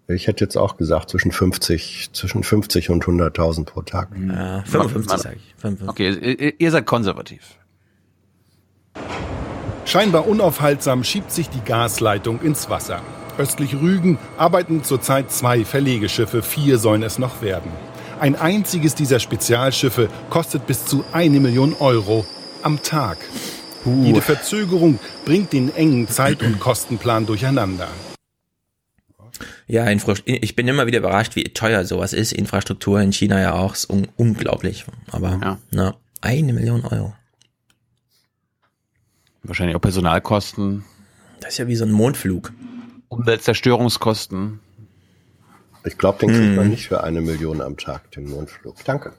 Ich 0.07 0.25
hätte 0.25 0.43
jetzt 0.43 0.57
auch 0.57 0.77
gesagt, 0.77 1.11
zwischen 1.11 1.31
50, 1.31 2.09
zwischen 2.13 2.43
50 2.43 2.89
und 2.89 3.03
100.000 3.05 3.65
pro 3.65 3.83
Tag. 3.83 4.09
Ja, 4.27 4.63
55 4.63 5.07
Man- 5.07 5.19
sage 5.19 5.35
ich. 5.35 5.55
55. 5.61 5.87
Okay, 5.89 6.33
ihr, 6.33 6.59
ihr 6.59 6.71
seid 6.71 6.87
konservativ. 6.87 7.43
Scheinbar 9.85 10.27
unaufhaltsam 10.27 11.03
schiebt 11.03 11.31
sich 11.31 11.49
die 11.49 11.61
Gasleitung 11.61 12.41
ins 12.41 12.69
Wasser. 12.69 13.01
Östlich 13.37 13.75
Rügen 13.75 14.17
arbeiten 14.37 14.83
zurzeit 14.83 15.31
zwei 15.31 15.63
Verlegeschiffe, 15.65 16.41
vier 16.41 16.77
sollen 16.77 17.03
es 17.03 17.19
noch 17.19 17.41
werden. 17.41 17.71
Ein 18.19 18.35
einziges 18.35 18.95
dieser 18.95 19.19
Spezialschiffe 19.19 20.09
kostet 20.29 20.67
bis 20.67 20.85
zu 20.85 21.03
eine 21.13 21.39
Million 21.39 21.73
Euro 21.79 22.25
am 22.63 22.81
Tag. 22.83 23.17
Jede 24.03 24.21
Verzögerung 24.21 24.99
bringt 25.25 25.53
den 25.53 25.73
engen 25.73 26.07
Zeit- 26.09 26.43
und 26.43 26.59
Kostenplan 26.59 27.25
durcheinander. 27.25 27.87
Ja, 29.67 29.87
ich 30.25 30.55
bin 30.55 30.67
immer 30.67 30.85
wieder 30.85 30.97
überrascht, 30.99 31.35
wie 31.37 31.43
teuer 31.45 31.85
sowas 31.85 32.11
ist. 32.11 32.33
Infrastruktur 32.33 32.99
in 32.99 33.13
China 33.13 33.39
ja 33.39 33.53
auch, 33.53 33.73
ist 33.73 33.89
un 33.89 34.07
unglaublich. 34.17 34.83
Aber 35.11 35.39
Ja. 35.41 35.57
na, 35.71 35.95
eine 36.21 36.51
Million 36.51 36.83
Euro. 36.85 37.13
Wahrscheinlich 39.43 39.75
auch 39.77 39.81
Personalkosten, 39.81 40.83
Das 41.39 41.51
ist 41.53 41.57
ja 41.59 41.67
wie 41.67 41.75
so 41.77 41.85
ein 41.85 41.91
Mondflug. 41.91 42.51
Umweltzerstörungskosten. 43.07 44.59
Ich 45.89 45.97
glaube, 45.97 46.19
den 46.19 46.29
kriegt 46.29 46.55
man 46.55 46.65
Hm. 46.65 46.71
nicht 46.71 46.87
für 46.87 47.03
eine 47.03 47.21
Million 47.21 47.61
am 47.61 47.75
Tag, 47.77 48.11
den 48.11 48.29
Mondflug. 48.29 48.75
Danke. 48.85 49.13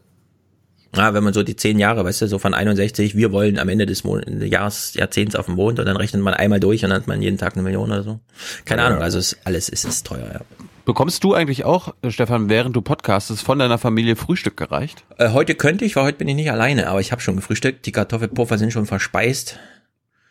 Ja, 0.96 1.14
wenn 1.14 1.22
man 1.22 1.32
so 1.32 1.42
die 1.44 1.54
zehn 1.54 1.78
Jahre, 1.78 2.04
weißt 2.04 2.22
du, 2.22 2.26
so 2.26 2.38
von 2.38 2.52
61, 2.54 3.14
wir 3.16 3.30
wollen 3.32 3.58
am 3.58 3.68
Ende 3.68 3.86
des 3.86 4.02
Mon 4.02 4.22
Jahres, 4.42 4.94
Jahrzehnts 4.94 5.36
auf 5.36 5.46
dem 5.46 5.54
Mond 5.54 5.78
und 5.78 5.86
dann 5.86 5.96
rechnet 5.96 6.20
man 6.22 6.34
einmal 6.34 6.58
durch 6.58 6.82
und 6.84 6.90
dann 6.90 7.00
hat 7.00 7.06
man 7.06 7.22
jeden 7.22 7.38
Tag 7.38 7.54
eine 7.54 7.62
Million 7.62 7.90
oder 7.90 8.02
so. 8.02 8.18
Keine 8.64 8.82
Ja. 8.82 8.88
Ahnung, 8.88 9.00
also 9.02 9.18
ist, 9.18 9.36
alles 9.44 9.68
ist, 9.68 9.84
ist 9.84 10.04
teuer, 10.06 10.28
ja. 10.32 10.40
Bekommst 10.84 11.22
du 11.22 11.34
eigentlich 11.34 11.64
auch, 11.64 11.94
äh, 12.02 12.10
Stefan, 12.10 12.48
während 12.48 12.74
du 12.74 12.82
podcastest, 12.82 13.42
von 13.44 13.58
deiner 13.60 13.78
Familie 13.78 14.16
Frühstück 14.16 14.56
gereicht? 14.56 15.04
Äh, 15.18 15.30
heute 15.30 15.54
könnte 15.54 15.84
ich, 15.84 15.94
weil 15.94 16.04
heute 16.04 16.18
bin 16.18 16.26
ich 16.26 16.34
nicht 16.34 16.50
alleine, 16.50 16.88
aber 16.88 17.00
ich 17.00 17.12
habe 17.12 17.20
schon 17.22 17.36
gefrühstückt. 17.36 17.86
Die 17.86 17.92
Kartoffelpuffer 17.92 18.58
sind 18.58 18.72
schon 18.72 18.86
verspeist. 18.86 19.58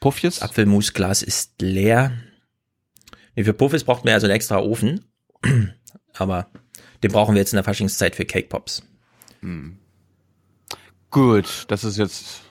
Puffjes? 0.02 0.42
Apfelmusglas 0.42 1.22
ist 1.22 1.62
leer. 1.62 2.12
Nee, 3.36 3.46
für 3.46 3.54
Puffes 3.54 3.86
braucht 3.86 4.04
man 4.04 4.12
ja 4.14 4.20
so 4.20 4.26
einen 4.26 4.36
extra 4.36 4.60
Ofen. 4.60 5.06
Aber 6.18 6.48
den 7.04 7.12
brauchen 7.12 7.36
wir 7.36 7.40
jetzt 7.40 7.54
in 7.54 7.58
der 7.58 7.64
Faschingszeit 7.64 8.16
für 8.16 8.26
Cake 8.26 8.48
Pops. 8.50 8.84
Gut, 11.12 11.66
das 11.70 11.84
ist 11.84 11.98
jetzt 11.98 12.42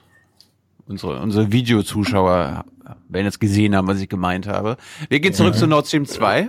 unsere, 0.87 1.21
unsere 1.21 1.53
Videozuschauer 1.53 2.65
werden 3.09 3.25
jetzt 3.27 3.41
gesehen 3.41 3.77
haben, 3.77 3.87
was 3.87 4.01
ich 4.01 4.09
gemeint 4.09 4.47
habe. 4.47 4.77
Wir 5.09 5.21
gehen 5.21 5.35
zurück 5.35 5.55
Ja. 5.55 5.61
zu 5.61 5.67
Nord 5.67 5.87
Stream 5.87 6.07
2. 6.07 6.49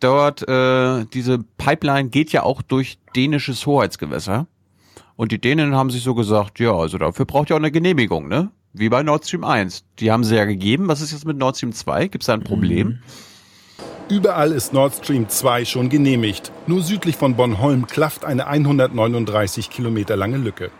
Dort, 0.00 0.46
äh, 0.48 1.04
diese 1.12 1.38
Pipeline 1.58 2.08
geht 2.08 2.32
ja 2.32 2.42
auch 2.42 2.60
durch 2.60 2.98
dänisches 3.14 3.64
Hoheitsgewässer. 3.66 4.46
Und 5.14 5.30
die 5.30 5.40
Dänen 5.40 5.76
haben 5.76 5.90
sich 5.90 6.02
so 6.02 6.14
gesagt, 6.14 6.58
ja, 6.58 6.72
also 6.74 6.98
dafür 6.98 7.24
braucht 7.24 7.50
ihr 7.50 7.54
auch 7.54 7.60
eine 7.60 7.70
Genehmigung, 7.70 8.26
ne? 8.28 8.50
Wie 8.72 8.88
bei 8.88 9.02
Nord 9.02 9.24
Stream 9.26 9.44
1. 9.44 9.84
Die 10.00 10.10
haben 10.10 10.24
sie 10.24 10.34
ja 10.34 10.44
gegeben. 10.44 10.88
Was 10.88 11.00
ist 11.02 11.12
jetzt 11.12 11.26
mit 11.26 11.36
Nord 11.36 11.56
Stream 11.56 11.72
2? 11.72 12.08
Gibt 12.08 12.22
es 12.24 12.26
da 12.26 12.32
ein 12.34 12.42
Problem? 12.42 12.98
Überall 14.12 14.52
ist 14.52 14.74
Nord 14.74 14.94
Stream 14.94 15.30
2 15.30 15.64
schon 15.64 15.88
genehmigt. 15.88 16.52
Nur 16.66 16.82
südlich 16.82 17.16
von 17.16 17.34
Bornholm 17.34 17.86
klafft 17.86 18.26
eine 18.26 18.46
139 18.46 19.70
Kilometer 19.70 20.16
lange 20.16 20.36
Lücke. 20.36 20.70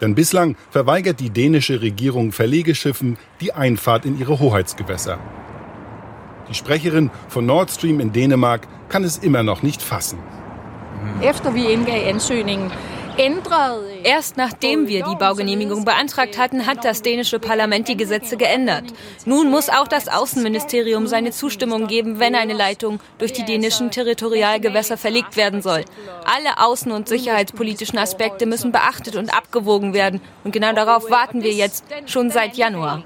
Denn 0.00 0.14
bislang 0.14 0.54
verweigert 0.70 1.18
die 1.18 1.30
dänische 1.30 1.82
Regierung 1.82 2.30
Verlegeschiffen 2.30 3.18
die 3.40 3.52
Einfahrt 3.54 4.04
in 4.04 4.20
ihre 4.20 4.38
Hoheitsgewässer. 4.38 5.18
Die 6.48 6.54
Sprecherin 6.54 7.10
von 7.26 7.44
Nord 7.44 7.72
Stream 7.72 7.98
in 7.98 8.12
Dänemark 8.12 8.68
kann 8.88 9.02
es 9.02 9.18
immer 9.18 9.42
noch 9.42 9.64
nicht 9.64 9.82
fassen. 9.82 10.20
Efter 11.22 11.52
vi 11.56 11.72
indgav 11.72 12.06
ansøgningen. 12.08 12.70
Erst 14.04 14.36
nachdem 14.36 14.88
wir 14.88 15.04
die 15.04 15.16
Baugenehmigung 15.16 15.84
beantragt 15.84 16.38
hatten, 16.38 16.66
hat 16.66 16.84
das 16.84 17.02
dänische 17.02 17.38
Parlament 17.38 17.88
die 17.88 17.96
Gesetze 17.96 18.36
geändert. 18.36 18.84
Nun 19.26 19.50
muss 19.50 19.68
auch 19.68 19.86
das 19.86 20.08
Außenministerium 20.08 21.06
seine 21.06 21.30
Zustimmung 21.30 21.86
geben, 21.86 22.18
wenn 22.20 22.34
eine 22.34 22.54
Leitung 22.54 23.00
durch 23.18 23.32
die 23.32 23.44
dänischen 23.44 23.90
Territorialgewässer 23.90 24.96
verlegt 24.96 25.36
werden 25.36 25.60
soll. 25.60 25.84
Alle 26.24 26.58
außen- 26.58 26.90
und 26.90 27.08
sicherheitspolitischen 27.08 27.98
Aspekte 27.98 28.46
müssen 28.46 28.72
beachtet 28.72 29.16
und 29.16 29.36
abgewogen 29.36 29.92
werden. 29.92 30.20
Und 30.42 30.52
genau 30.52 30.72
darauf 30.72 31.10
warten 31.10 31.42
wir 31.42 31.52
jetzt 31.52 31.84
schon 32.06 32.30
seit 32.30 32.56
Januar. 32.56 33.02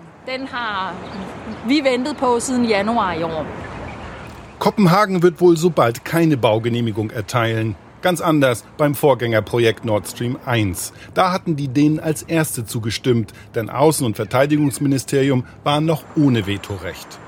Kopenhagen 4.59 5.23
wird 5.23 5.41
wohl 5.41 5.57
so 5.57 5.71
bald 5.71 6.05
keine 6.05 6.37
Baugenehmigung 6.37 7.11
erteilen. 7.11 7.77
Ganz 8.03 8.21
anders 8.21 8.65
beim 8.77 8.95
Vorgängerprojekt 8.95 9.85
Nord 9.85 10.07
Stream 10.07 10.39
1. 10.45 10.93
Da 11.15 11.33
hatten 11.33 11.57
die 11.57 11.69
Dänen 11.69 11.99
als 11.99 12.23
erste 12.23 12.65
zugestimmt, 12.65 13.33
denn 13.55 13.71
Außen- 13.71 14.05
und 14.05 14.17
Verteidigungsministerium 14.17 15.45
waren 15.65 15.85
noch 15.85 16.05
ohne 16.15 16.47
Vetorecht. 16.47 17.19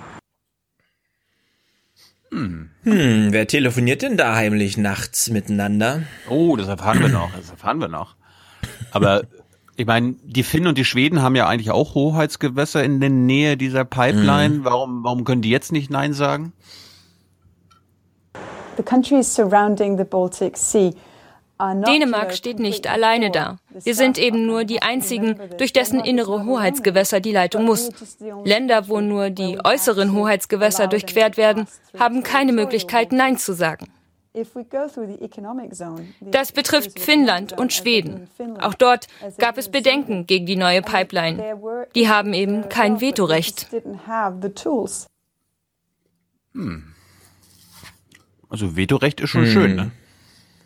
Hm. 2.31 2.71
Hm, 2.83 3.29
wer 3.31 3.47
telefoniert 3.47 4.03
denn 4.03 4.17
da 4.17 4.35
heimlich 4.35 4.77
nachts 4.77 5.31
miteinander? 5.31 6.03
Oh, 6.29 6.57
das 6.57 6.69
erfahren 6.69 7.01
wir 7.01 7.09
noch. 7.09 7.31
Das 7.35 7.51
erfahren 7.51 7.81
wir 7.81 7.89
noch. 7.89 8.17
Aber 8.91 9.23
ich 9.77 9.87
meine, 9.87 10.17
die 10.25 10.43
Finnen 10.43 10.67
und 10.67 10.77
die 10.77 10.85
Schweden 10.85 11.23
haben 11.23 11.37
ja 11.37 11.47
eigentlich 11.47 11.71
auch 11.71 11.95
Hoheitsgewässer 11.95 12.83
in 12.85 13.01
der 13.01 13.11
Nähe 13.11 13.57
dieser 13.57 13.85
Pipeline. 13.85 14.57
Mhm. 14.57 14.65
Warum, 14.65 15.05
warum 15.05 15.25
können 15.25 15.41
die 15.41 15.51
jetzt 15.51 15.73
nicht 15.73 15.91
Nein 15.91 16.13
sagen? 16.13 16.53
The 18.35 18.41
countries 18.41 18.43
surrounding 18.43 18.43
the 18.43 18.45
Baltic 18.45 18.45
Sea 18.45 18.45
are 18.45 18.47
not 18.47 18.68
Dänemark 21.61 22.35
steht 22.35 22.61
nicht 22.61 22.89
alleine 22.89 23.31
da. 23.31 23.59
Wir 23.71 23.95
sind 23.95 24.17
eben 24.17 24.47
nur 24.47 24.65
die 24.65 24.81
einzigen, 24.83 25.41
durch 25.59 25.73
dessen 25.73 25.99
innere 26.01 26.45
Hoheitsgewässer 26.45 27.19
die 27.21 27.33
Leitung 27.33 27.65
muss. 27.65 27.91
Länder, 28.45 28.89
wo 28.89 29.01
nur 29.01 29.31
die 29.31 29.59
äußeren 29.65 30.13
Hoheitsgewässer 30.13 30.87
durchquert 30.87 31.37
werden, 31.37 31.67
haben 31.99 32.23
keine 32.23 32.53
Möglichkeit, 32.53 33.13
Nein 33.13 33.39
zu 33.39 33.55
sagen. 33.55 33.89
If 34.37 34.55
we 34.55 34.63
go 34.63 34.87
through 34.87 35.09
the 35.09 35.25
economic 35.25 35.75
zone, 35.75 36.07
the 36.21 36.31
Das 36.31 36.53
betrifft 36.53 37.01
Finnland 37.01 37.59
und 37.59 37.73
Schweden. 37.73 38.29
Auch 38.61 38.75
dort 38.75 39.09
gab 39.39 39.59
es 39.59 39.69
Bedenken 39.69 40.27
gegen 40.27 40.47
die 40.47 40.55
neue 40.55 40.83
Pipeline. 40.83 41.59
Die 41.97 42.09
haben 42.09 42.35
eben 42.35 42.69
kein 42.69 43.01
Vetorecht. 43.01 43.67
Hm. 46.55 46.95
Also 48.49 48.77
Vetorecht 48.77 49.21
ist 49.21 49.31
schon 49.31 49.45
Hm. 49.45 49.51
schön, 49.53 49.75
ne? 49.77 49.91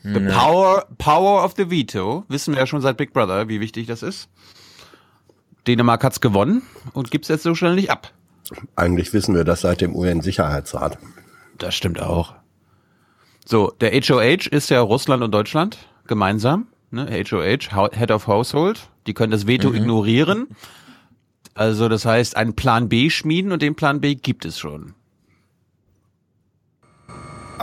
The 0.05 0.21
Ja. 0.21 0.39
power, 0.39 0.87
power 0.99 1.45
of 1.45 1.55
the 1.57 1.71
Veto, 1.71 2.25
wissen 2.29 2.55
wir 2.55 2.61
ja 2.61 2.67
schon 2.67 2.81
seit 2.81 2.97
Big 2.97 3.13
Brother, 3.13 3.49
wie 3.49 3.61
wichtig 3.61 3.87
das 3.87 4.03
ist. 4.03 4.29
Dänemark 5.67 6.03
hat's 6.03 6.21
gewonnen 6.21 6.63
und 6.93 7.11
gibt's 7.13 7.29
jetzt 7.29 7.45
so 7.45 7.55
schnell 7.55 7.77
nicht 7.77 7.91
ab. 7.91 8.13
Eigentlich 8.75 9.13
wissen 9.13 9.35
wir 9.35 9.45
das 9.45 9.61
seit 9.61 9.81
dem 9.81 9.95
UN-Sicherheitsrat. 9.95 10.99
Das 11.59 11.75
stimmt 11.75 12.01
auch. 12.01 12.35
So, 13.45 13.73
der 13.81 13.93
HOH 13.93 14.49
ist 14.51 14.71
ja 14.71 14.81
Russland 14.81 15.23
und 15.23 15.33
Deutschland 15.33 15.79
gemeinsam. 16.07 16.67
Ne? 16.91 17.07
HOH, 17.25 17.91
Head 17.97 18.11
of 18.11 18.27
Household. 18.27 18.89
Die 19.07 19.15
können 19.15 19.31
das 19.31 19.47
Veto 19.47 19.69
Mhm. 19.71 19.77
ignorieren. 19.77 20.49
Also 21.55 21.89
das 21.89 22.05
heißt, 22.05 22.37
einen 22.37 22.55
Plan 22.55 22.89
B 22.89 23.09
schmieden 23.11 23.53
und 23.53 23.63
den 23.63 23.75
Plan 23.77 24.01
B 24.01 24.15
gibt 24.17 24.45
es 24.45 24.59
schon. 24.59 24.95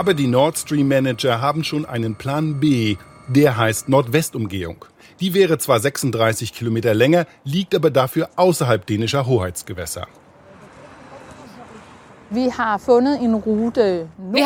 Aber 0.00 0.14
die 0.14 0.28
Nord 0.28 0.56
Stream 0.56 0.88
Manager 0.88 1.42
haben 1.42 1.62
schon 1.62 1.84
einen 1.84 2.14
Plan 2.14 2.58
B. 2.58 2.96
Der 3.28 3.58
heißt 3.58 3.90
Nordwestumgehung. 3.90 4.86
Die 5.20 5.34
wäre 5.34 5.58
zwar 5.58 5.78
36 5.78 6.54
Kilometer 6.54 6.94
länger, 6.94 7.26
liegt 7.44 7.74
aber 7.74 7.90
dafür 7.90 8.30
außerhalb 8.36 8.86
dänischer 8.86 9.26
Hoheitsgewässer. 9.26 10.06
Wir 12.30 12.56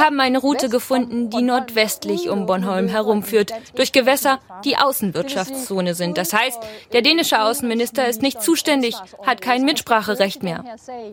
haben 0.01 0.19
eine 0.19 0.39
Route 0.39 0.69
gefunden, 0.69 1.31
die 1.31 1.43
nordwestlich 1.43 2.29
um 2.29 2.47
Bornholm 2.47 2.89
herumführt, 2.89 3.53
durch 3.77 3.93
Gewässer, 3.93 4.41
die 4.65 4.77
Außenwirtschaftszone 4.77 5.95
sind. 5.95 6.19
Das 6.19 6.33
heißt, 6.33 6.59
der 6.93 7.03
dänische 7.03 7.41
Außenminister 7.41 8.09
ist 8.09 8.23
nicht 8.23 8.43
zuständig, 8.43 8.97
hat 9.25 9.41
kein 9.41 9.65
Mitspracherecht 9.65 10.43
mehr. 10.43 10.65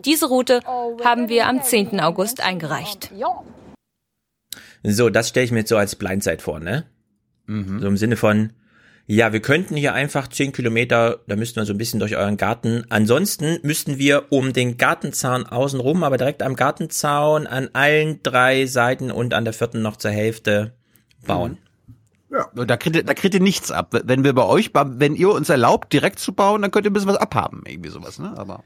Diese 0.04 0.26
Route 0.26 0.62
haben 1.04 1.28
wir 1.28 1.46
am 1.46 1.62
10. 1.62 2.00
August 2.00 2.40
eingereicht. 2.40 3.12
So, 4.84 5.10
das 5.10 5.28
stelle 5.28 5.44
ich 5.44 5.52
mir 5.52 5.60
jetzt 5.60 5.68
so 5.68 5.76
als 5.76 5.96
Blindside 5.96 6.42
vor, 6.42 6.60
ne? 6.60 6.84
Mhm. 7.46 7.80
So 7.80 7.86
im 7.86 7.96
Sinne 7.96 8.16
von, 8.16 8.52
ja, 9.06 9.32
wir 9.32 9.40
könnten 9.40 9.76
hier 9.76 9.94
einfach 9.94 10.28
zehn 10.28 10.52
Kilometer, 10.52 11.20
da 11.26 11.36
müssten 11.36 11.56
wir 11.56 11.66
so 11.66 11.72
ein 11.72 11.78
bisschen 11.78 12.00
durch 12.00 12.16
euren 12.16 12.36
Garten. 12.36 12.84
Ansonsten 12.88 13.58
müssten 13.62 13.98
wir 13.98 14.30
um 14.30 14.52
den 14.52 14.76
Gartenzaun 14.76 15.46
außenrum, 15.46 16.04
aber 16.04 16.18
direkt 16.18 16.42
am 16.42 16.56
Gartenzaun 16.56 17.46
an 17.46 17.70
allen 17.72 18.22
drei 18.22 18.66
Seiten 18.66 19.10
und 19.10 19.34
an 19.34 19.44
der 19.44 19.54
vierten 19.54 19.82
noch 19.82 19.96
zur 19.96 20.12
Hälfte 20.12 20.72
bauen. 21.26 21.58
Ja. 22.30 22.48
Da 22.54 22.76
kriegt, 22.76 22.96
ihr, 22.96 23.04
da 23.04 23.12
kriegt 23.14 23.34
ihr 23.34 23.40
nichts 23.40 23.70
ab. 23.70 23.94
Wenn 24.04 24.24
wir 24.24 24.32
bei 24.32 24.44
euch, 24.44 24.70
wenn 24.72 25.14
ihr 25.14 25.30
uns 25.30 25.50
erlaubt, 25.50 25.92
direkt 25.92 26.18
zu 26.18 26.32
bauen, 26.32 26.62
dann 26.62 26.70
könnt 26.70 26.86
ihr 26.86 26.90
ein 26.90 26.94
bisschen 26.94 27.10
was 27.10 27.16
abhaben, 27.16 27.62
irgendwie 27.66 27.90
sowas, 27.90 28.18
ne? 28.18 28.32
Aber. 28.36 28.64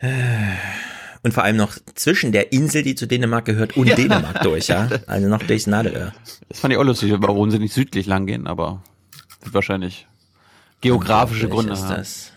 Und 1.24 1.32
vor 1.32 1.42
allem 1.42 1.56
noch 1.56 1.74
zwischen 1.94 2.32
der 2.32 2.52
Insel, 2.52 2.82
die 2.82 2.94
zu 2.94 3.06
Dänemark 3.06 3.46
gehört, 3.46 3.78
und 3.78 3.86
ja. 3.88 3.96
Dänemark 3.96 4.42
durch, 4.42 4.68
ja? 4.68 4.88
Also 5.06 5.26
noch 5.26 5.42
durchs 5.42 5.66
Nadelöhr. 5.66 6.12
Das 6.50 6.60
fand 6.60 6.72
ich 6.72 6.78
auch 6.78 6.84
lustig, 6.84 7.14
warum 7.16 7.50
sie 7.50 7.58
nicht 7.58 7.72
südlich 7.72 8.06
lang 8.06 8.26
gehen, 8.26 8.46
aber 8.46 8.82
wird 9.42 9.54
wahrscheinlich 9.54 10.06
geografische 10.82 11.48
Gründe 11.48 11.76
haben. 11.76 11.96
Das. 11.96 12.32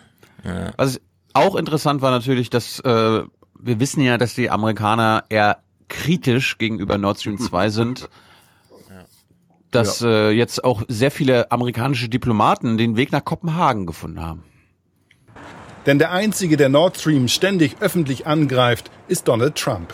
Ja. 0.45 0.71
Was 0.77 1.01
auch 1.33 1.55
interessant 1.55 2.01
war 2.01 2.11
natürlich, 2.11 2.49
dass 2.49 2.79
äh, 2.79 3.23
wir 3.59 3.79
wissen 3.79 4.01
ja, 4.01 4.17
dass 4.17 4.35
die 4.35 4.49
Amerikaner 4.49 5.25
eher 5.27 5.57
kritisch 5.89 6.57
gegenüber 6.57 6.97
Nord 6.97 7.19
Stream 7.19 7.37
2 7.37 7.69
sind. 7.69 8.09
Dass 9.69 9.99
ja. 9.99 10.07
äh, 10.07 10.31
jetzt 10.31 10.63
auch 10.63 10.83
sehr 10.87 11.11
viele 11.11 11.51
amerikanische 11.51 12.07
Diplomaten 12.07 12.77
den 12.77 12.95
Weg 12.95 13.11
nach 13.11 13.25
Kopenhagen 13.25 13.85
gefunden 13.85 14.21
haben. 14.21 14.43
Denn 15.87 15.99
der 15.99 16.11
einzige, 16.11 16.57
der 16.57 16.67
Nord 16.67 16.97
Stream 16.97 17.29
ständig 17.29 17.77
öffentlich 17.79 18.27
angreift, 18.27 18.91
ist 19.07 19.27
Donald 19.27 19.55
Trump. 19.55 19.93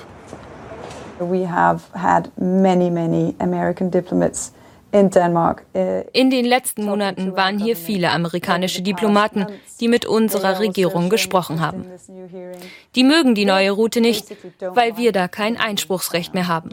Äh, 5.74 6.08
in 6.12 6.32
den 6.32 6.46
letzten 6.46 6.86
Monaten 6.86 7.36
waren 7.36 7.60
hier 7.60 7.76
viele 7.76 8.10
amerikanische 8.10 8.82
Diplomaten, 8.82 9.46
die 9.80 9.88
mit 9.88 10.06
unserer 10.06 10.60
Regierung 10.60 11.10
gesprochen 11.10 11.62
haben. 11.62 11.86
Die 12.96 13.04
mögen 13.04 13.36
die 13.36 13.46
neue 13.46 13.72
Route 13.72 14.02
nicht, 14.02 14.36
weil 14.60 14.98
wir 14.98 15.12
da 15.12 15.28
kein 15.28 15.58
Einspruchsrecht 15.58 16.34
mehr 16.34 16.48
haben. 16.48 16.70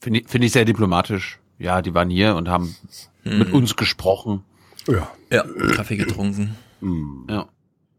Finde 0.00 0.20
ich, 0.20 0.28
find 0.28 0.44
ich 0.44 0.52
sehr 0.52 0.66
diplomatisch. 0.66 1.40
Ja, 1.58 1.80
die 1.80 1.94
waren 1.94 2.10
hier 2.10 2.36
und 2.36 2.48
haben 2.48 2.76
hm. 3.22 3.38
mit 3.38 3.52
uns 3.52 3.74
gesprochen. 3.74 4.44
Ja. 4.88 5.08
Ja, 5.30 5.44
Kaffee 5.74 5.96
getrunken. 5.96 6.56
Hm. 6.80 7.26
Ja. 7.30 7.46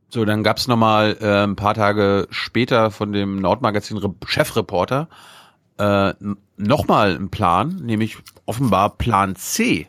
So, 0.09 0.25
dann 0.25 0.43
gab's 0.43 0.67
noch 0.67 0.77
mal 0.77 1.17
äh, 1.21 1.43
ein 1.43 1.55
paar 1.55 1.75
Tage 1.75 2.27
später 2.31 2.89
von 2.89 3.13
dem 3.13 3.39
Nordmagazin 3.39 3.99
Chefreporter 4.25 5.07
äh, 5.77 6.13
nochmal 6.57 7.15
einen 7.15 7.29
Plan, 7.29 7.77
nämlich 7.83 8.17
offenbar 8.45 8.97
Plan 8.97 9.35
C. 9.35 9.87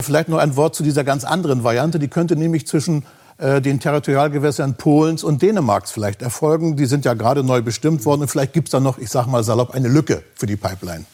Vielleicht 0.00 0.28
noch 0.28 0.38
ein 0.38 0.56
Wort 0.56 0.74
zu 0.74 0.82
dieser 0.82 1.04
ganz 1.04 1.24
anderen 1.24 1.64
Variante. 1.64 1.98
Die 1.98 2.08
könnte 2.08 2.36
nämlich 2.36 2.66
zwischen 2.66 3.04
äh, 3.38 3.60
den 3.60 3.80
Territorialgewässern 3.80 4.76
Polens 4.76 5.24
und 5.24 5.42
Dänemarks 5.42 5.90
vielleicht 5.90 6.22
erfolgen. 6.22 6.76
Die 6.76 6.86
sind 6.86 7.04
ja 7.04 7.14
gerade 7.14 7.42
neu 7.42 7.62
bestimmt 7.62 8.04
worden. 8.04 8.22
Und 8.22 8.28
vielleicht 8.28 8.52
gibt 8.52 8.68
es 8.68 8.72
da 8.72 8.80
noch, 8.80 8.98
ich 8.98 9.10
sag 9.10 9.26
mal 9.26 9.42
salopp, 9.42 9.74
eine 9.74 9.88
Lücke 9.88 10.22
für 10.34 10.46
die 10.46 10.56
Pipeline. 10.56 11.04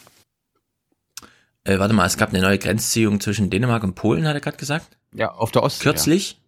Äh, 1.65 1.79
warte 1.79 1.93
mal, 1.93 2.05
es 2.05 2.15
gab 2.15 2.29
eine 2.29 2.41
neue 2.41 2.59
Grenzziehung 2.59 3.19
zwischen 3.19 3.49
Dänemark 3.49 3.83
und 3.83 3.95
Polen, 3.95 4.27
hat 4.27 4.35
er 4.35 4.39
gerade 4.39 4.57
gesagt? 4.57 4.97
Ja, 5.13 5.31
auf 5.31 5.51
der 5.51 5.63
Ostsee. 5.63 5.83
Kürzlich? 5.83 6.39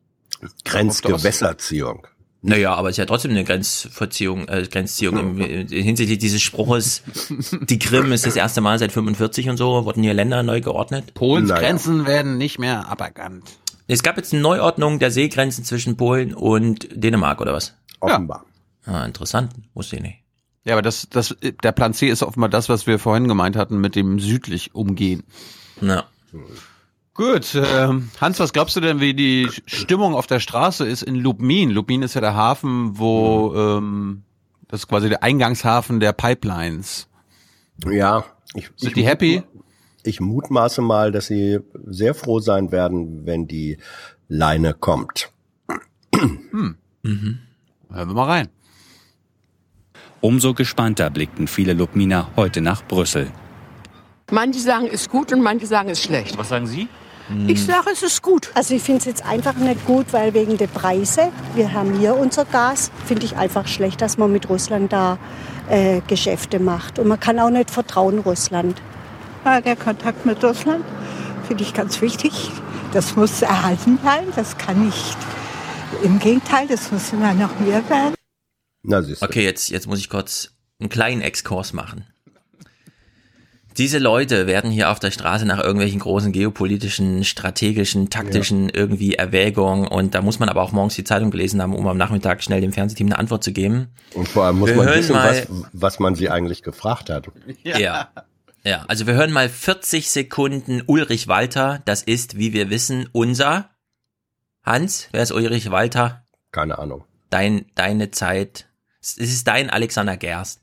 Ja. 0.41 0.47
Grenzgewässerziehung. 0.63 2.07
Naja, 2.43 2.75
aber 2.75 2.89
es 2.89 2.93
ist 2.93 2.97
ja 2.99 3.05
trotzdem 3.05 3.31
eine 3.31 3.43
Grenzverziehung, 3.43 4.47
äh, 4.47 4.67
Grenzziehung 4.71 5.17
im, 5.17 5.41
im, 5.41 5.67
hinsichtlich 5.67 6.19
dieses 6.19 6.41
Spruches, 6.41 7.01
die 7.61 7.79
Krim 7.79 8.11
ist 8.11 8.27
das 8.27 8.35
erste 8.35 8.61
Mal 8.61 8.77
seit 8.77 8.91
45 8.91 9.49
und 9.49 9.57
so, 9.57 9.85
wurden 9.85 10.03
hier 10.03 10.13
Länder 10.13 10.43
neu 10.43 10.61
geordnet. 10.61 11.15
Polens 11.15 11.49
naja. 11.49 11.61
Grenzen 11.61 12.05
werden 12.05 12.37
nicht 12.37 12.59
mehr 12.59 12.87
aberkannt. 12.87 13.43
Es 13.87 14.03
gab 14.03 14.17
jetzt 14.17 14.33
eine 14.33 14.43
Neuordnung 14.43 14.99
der 14.99 15.09
Seegrenzen 15.09 15.63
zwischen 15.63 15.97
Polen 15.97 16.35
und 16.35 16.87
Dänemark, 16.91 17.41
oder 17.41 17.53
was? 17.53 17.73
Offenbar. 18.01 18.45
Ja. 18.85 18.93
Ah, 18.93 19.05
interessant, 19.05 19.51
wusste 19.73 19.95
ich 19.95 20.03
nicht. 20.03 20.17
Ja, 20.67 20.73
aber 20.73 20.81
das, 20.81 21.07
das, 21.09 21.33
der 21.63 21.71
Plan 21.71 21.93
C 21.93 22.09
ist 22.09 22.23
offenbar 22.23 22.49
das, 22.49 22.67
was 22.67 22.87
wir 22.87 22.99
vorhin 22.99 23.29
gemeint 23.29 23.55
hatten 23.55 23.79
mit 23.79 23.95
dem 23.95 24.19
südlich 24.19 24.75
umgehen. 24.75 25.23
Ja. 25.79 26.03
Gut, 27.13 27.55
äh, 27.55 27.87
Hans, 28.19 28.39
was 28.41 28.51
glaubst 28.51 28.75
du 28.75 28.81
denn, 28.81 28.99
wie 28.99 29.13
die 29.13 29.49
Stimmung 29.65 30.13
auf 30.13 30.27
der 30.27 30.41
Straße 30.41 30.85
ist 30.85 31.03
in 31.03 31.15
Lubmin? 31.15 31.69
Lubmin 31.69 32.01
ist 32.01 32.15
ja 32.15 32.21
der 32.21 32.35
Hafen, 32.35 32.99
wo 32.99 33.53
ähm, 33.55 34.23
das 34.67 34.81
ist 34.81 34.87
quasi 34.87 35.07
der 35.07 35.23
Eingangshafen 35.23 36.01
der 36.01 36.11
Pipelines. 36.11 37.07
Ja, 37.89 38.25
ich, 38.53 38.69
sind 38.75 38.89
ich 38.89 38.93
die 38.93 39.05
happy? 39.05 39.43
Ich 40.03 40.19
mutmaße 40.19 40.81
mal, 40.81 41.13
dass 41.13 41.27
sie 41.27 41.59
sehr 41.85 42.13
froh 42.13 42.41
sein 42.41 42.73
werden, 42.73 43.25
wenn 43.25 43.47
die 43.47 43.77
Leine 44.27 44.73
kommt. 44.73 45.31
Hm. 46.13 46.75
Mhm. 47.03 47.39
Hören 47.89 48.09
wir 48.09 48.13
mal 48.13 48.25
rein. 48.25 48.49
Umso 50.21 50.53
gespannter 50.53 51.09
blickten 51.09 51.47
viele 51.47 51.73
Lubminer 51.73 52.29
heute 52.35 52.61
nach 52.61 52.83
Brüssel. 52.83 53.27
Manche 54.31 54.59
sagen, 54.59 54.87
es 54.87 55.01
ist 55.01 55.09
gut 55.09 55.31
und 55.31 55.41
manche 55.41 55.67
sagen, 55.67 55.89
es 55.89 55.99
ist 55.99 56.05
schlecht. 56.05 56.37
Was 56.37 56.49
sagen 56.49 56.67
Sie? 56.67 56.87
Ich 57.47 57.65
sage, 57.65 57.89
es 57.91 58.03
ist 58.03 58.21
gut. 58.21 58.49
Also 58.53 58.73
ich 58.73 58.81
finde 58.81 58.99
es 58.99 59.05
jetzt 59.05 59.25
einfach 59.25 59.53
nicht 59.55 59.85
gut, 59.85 60.07
weil 60.11 60.33
wegen 60.33 60.57
der 60.57 60.67
Preise, 60.67 61.29
wir 61.55 61.73
haben 61.73 61.99
hier 61.99 62.15
unser 62.15 62.45
Gas, 62.45 62.89
finde 63.05 63.25
ich 63.25 63.35
einfach 63.35 63.67
schlecht, 63.67 64.01
dass 64.01 64.17
man 64.17 64.31
mit 64.31 64.49
Russland 64.49 64.93
da 64.93 65.17
äh, 65.69 66.01
Geschäfte 66.07 66.59
macht. 66.59 66.99
Und 66.99 67.07
man 67.07 67.19
kann 67.19 67.37
auch 67.39 67.49
nicht 67.49 67.69
vertrauen 67.69 68.19
Russland. 68.19 68.81
Ja, 69.43 69.59
der 69.59 69.75
Kontakt 69.75 70.25
mit 70.25 70.41
Russland 70.43 70.85
finde 71.47 71.63
ich 71.63 71.73
ganz 71.73 72.01
wichtig. 72.01 72.49
Das 72.93 73.15
muss 73.17 73.41
erhalten 73.41 73.97
bleiben, 73.97 74.31
das 74.35 74.57
kann 74.57 74.85
nicht. 74.85 75.17
Im 76.03 76.19
Gegenteil, 76.19 76.67
das 76.67 76.91
muss 76.91 77.11
immer 77.11 77.33
noch 77.33 77.59
mehr 77.59 77.87
werden. 77.89 78.13
Na, 78.87 79.03
okay, 79.19 79.43
jetzt, 79.43 79.69
jetzt 79.69 79.85
muss 79.85 79.99
ich 79.99 80.09
kurz 80.09 80.53
einen 80.79 80.89
kleinen 80.89 81.21
Exkurs 81.21 81.73
machen. 81.73 82.05
Diese 83.77 83.99
Leute 83.99 84.47
werden 84.47 84.71
hier 84.71 84.89
auf 84.89 84.99
der 84.99 85.11
Straße 85.11 85.45
nach 85.45 85.59
irgendwelchen 85.59 85.99
großen 85.99 86.31
geopolitischen, 86.31 87.23
strategischen, 87.23 88.09
taktischen 88.09 88.69
ja. 88.69 88.71
irgendwie 88.73 89.13
Erwägungen 89.13 89.87
und 89.87 90.15
da 90.15 90.21
muss 90.21 90.39
man 90.39 90.49
aber 90.49 90.63
auch 90.63 90.71
morgens 90.71 90.95
die 90.95 91.03
Zeitung 91.03 91.29
gelesen 91.29 91.61
haben, 91.61 91.75
um 91.75 91.85
am 91.85 91.97
Nachmittag 91.97 92.41
schnell 92.41 92.61
dem 92.61 92.73
Fernsehteam 92.73 93.07
eine 93.07 93.19
Antwort 93.19 93.43
zu 93.43 93.51
geben. 93.51 93.89
Und 94.15 94.27
vor 94.27 94.45
allem 94.45 94.57
muss 94.57 94.69
wir 94.69 94.77
man 94.77 94.87
wissen, 94.87 95.13
mal, 95.13 95.45
was, 95.49 95.65
was 95.73 95.99
man 95.99 96.15
sie 96.15 96.29
eigentlich 96.29 96.63
gefragt 96.63 97.09
hat. 97.09 97.27
Ja. 97.63 97.77
ja. 97.77 98.11
Ja, 98.63 98.83
also 98.87 99.05
wir 99.05 99.13
hören 99.13 99.31
mal 99.31 99.47
40 99.47 100.09
Sekunden 100.09 100.81
Ulrich 100.87 101.27
Walter. 101.27 101.81
Das 101.85 102.03
ist, 102.03 102.37
wie 102.37 102.53
wir 102.53 102.69
wissen, 102.69 103.07
unser 103.11 103.69
Hans. 104.63 105.07
Wer 105.11 105.23
ist 105.23 105.31
Ulrich 105.31 105.71
Walter? 105.71 106.25
Keine 106.51 106.77
Ahnung. 106.79 107.05
Dein, 107.29 107.65
deine 107.75 108.11
Zeit. 108.11 108.66
Es 109.15 109.31
ist 109.31 109.47
dein 109.47 109.69
Alexander 109.69 110.17
Gerst. 110.17 110.61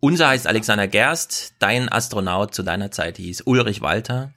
Unser 0.00 0.28
heißt 0.28 0.46
Alexander 0.46 0.88
Gerst, 0.88 1.54
dein 1.58 1.88
Astronaut 1.88 2.54
zu 2.54 2.62
deiner 2.62 2.90
Zeit 2.90 3.16
hieß 3.18 3.42
Ulrich 3.42 3.80
Walter. 3.80 4.32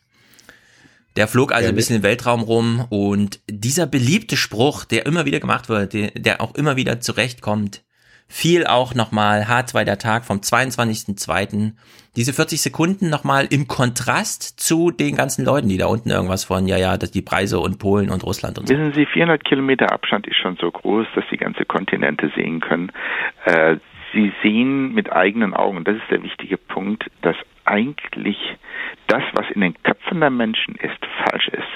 Der 1.16 1.28
flog 1.28 1.52
also 1.52 1.70
ein 1.70 1.76
bisschen 1.76 1.98
im 1.98 2.04
Weltraum 2.04 2.42
rum 2.42 2.86
und 2.90 3.40
dieser 3.50 3.86
beliebte 3.86 4.38
Spruch, 4.38 4.86
der 4.86 5.06
immer 5.06 5.26
wieder 5.26 5.40
gemacht 5.40 5.68
wird, 5.68 5.94
der, 5.94 6.12
der 6.12 6.42
auch 6.42 6.56
immer 6.56 6.78
wieder 6.78 7.02
zurechtkommt, 7.02 7.84
fiel 8.32 8.66
auch 8.66 8.96
nochmal 8.96 9.44
H2 9.44 9.84
der 9.84 9.98
Tag 9.98 10.24
vom 10.24 10.38
22.02. 10.38 11.74
Diese 12.16 12.34
40 12.34 12.62
Sekunden 12.62 13.10
nochmal 13.10 13.46
im 13.52 13.68
Kontrast 13.68 14.60
zu 14.60 14.90
den 14.90 15.16
ganzen 15.16 15.44
Leuten, 15.46 15.68
die 15.68 15.78
da 15.78 15.88
unten 15.88 16.10
irgendwas 16.10 16.46
von, 16.46 16.66
ja, 16.66 16.78
ja, 16.78 16.98
dass 16.98 17.12
die 17.12 17.22
Preise 17.22 17.60
und 17.60 17.78
Polen 17.78 18.10
und 18.10 18.24
Russland 18.24 18.58
und 18.58 18.68
so. 18.68 18.74
Wissen 18.74 18.94
Sie, 18.94 19.06
400 19.06 19.44
Kilometer 19.44 19.92
Abstand 19.92 20.28
ist 20.28 20.38
schon 20.38 20.56
so 20.56 20.72
groß, 20.72 21.08
dass 21.14 21.26
Sie 21.30 21.38
ganze 21.38 21.66
Kontinente 21.66 22.32
sehen 22.36 22.62
können. 22.62 22.92
Äh, 23.46 23.78
Sie 24.14 24.32
sehen 24.42 24.94
mit 24.94 25.12
eigenen 25.12 25.54
Augen, 25.54 25.84
das 25.84 25.96
ist 25.98 26.10
der 26.10 26.24
wichtige 26.24 26.58
Punkt, 26.58 27.06
dass 27.22 27.36
eigentlich 27.66 28.38
das, 29.08 29.24
was 29.34 29.50
in 29.52 29.62
den 29.62 29.76
Köpfen 29.84 30.20
der 30.20 30.30
Menschen 30.30 30.76
ist, 30.76 31.06
falsch 31.26 31.48
ist. 31.50 31.68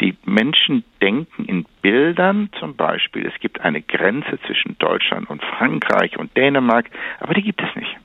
Die 0.00 0.16
Menschen 0.24 0.84
denken 1.00 1.44
in 1.44 1.64
Bildern 1.80 2.50
zum 2.58 2.76
Beispiel, 2.76 3.26
es 3.26 3.38
gibt 3.40 3.60
eine 3.60 3.82
Grenze 3.82 4.38
zwischen 4.46 4.76
Deutschland 4.78 5.30
und 5.30 5.42
Frankreich 5.42 6.18
und 6.18 6.36
Dänemark, 6.36 6.90
aber 7.20 7.34
die 7.34 7.42
gibt 7.42 7.62
es 7.62 7.74
nicht. 7.76 7.96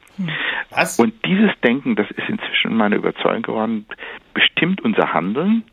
Was? 0.71 0.99
Und 0.99 1.13
dieses 1.25 1.51
Denken, 1.61 1.95
das 1.95 2.09
ist 2.11 2.27
inzwischen 2.27 2.75
meine 2.75 2.95
Überzeugung 2.95 3.43
geworden, 3.43 3.85
bestimmt 4.33 4.81
unser 4.81 5.13
Handeln, 5.13 5.63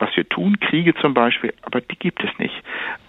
was 0.00 0.10
wir 0.16 0.28
tun, 0.28 0.58
Kriege 0.60 0.94
zum 0.94 1.14
Beispiel, 1.14 1.54
aber 1.62 1.80
die 1.80 1.96
gibt 1.96 2.22
es 2.24 2.30
nicht. 2.38 2.54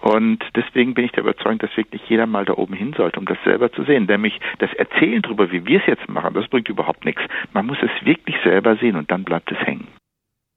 Und 0.00 0.38
deswegen 0.54 0.94
bin 0.94 1.04
ich 1.04 1.12
der 1.12 1.22
Überzeugung, 1.22 1.58
dass 1.58 1.76
wirklich 1.76 2.02
jeder 2.08 2.26
mal 2.26 2.44
da 2.44 2.54
oben 2.54 2.74
hin 2.74 2.94
sollte, 2.96 3.18
um 3.18 3.26
das 3.26 3.38
selber 3.44 3.72
zu 3.72 3.84
sehen. 3.84 4.06
Nämlich 4.06 4.38
das 4.58 4.72
Erzählen 4.74 5.22
darüber, 5.22 5.50
wie 5.50 5.64
wir 5.66 5.80
es 5.80 5.86
jetzt 5.86 6.08
machen, 6.08 6.34
das 6.34 6.48
bringt 6.48 6.68
überhaupt 6.68 7.04
nichts. 7.04 7.22
Man 7.52 7.66
muss 7.66 7.78
es 7.82 8.06
wirklich 8.06 8.36
selber 8.44 8.76
sehen 8.76 8.96
und 8.96 9.10
dann 9.10 9.24
bleibt 9.24 9.50
es 9.50 9.58
hängen. 9.58 9.88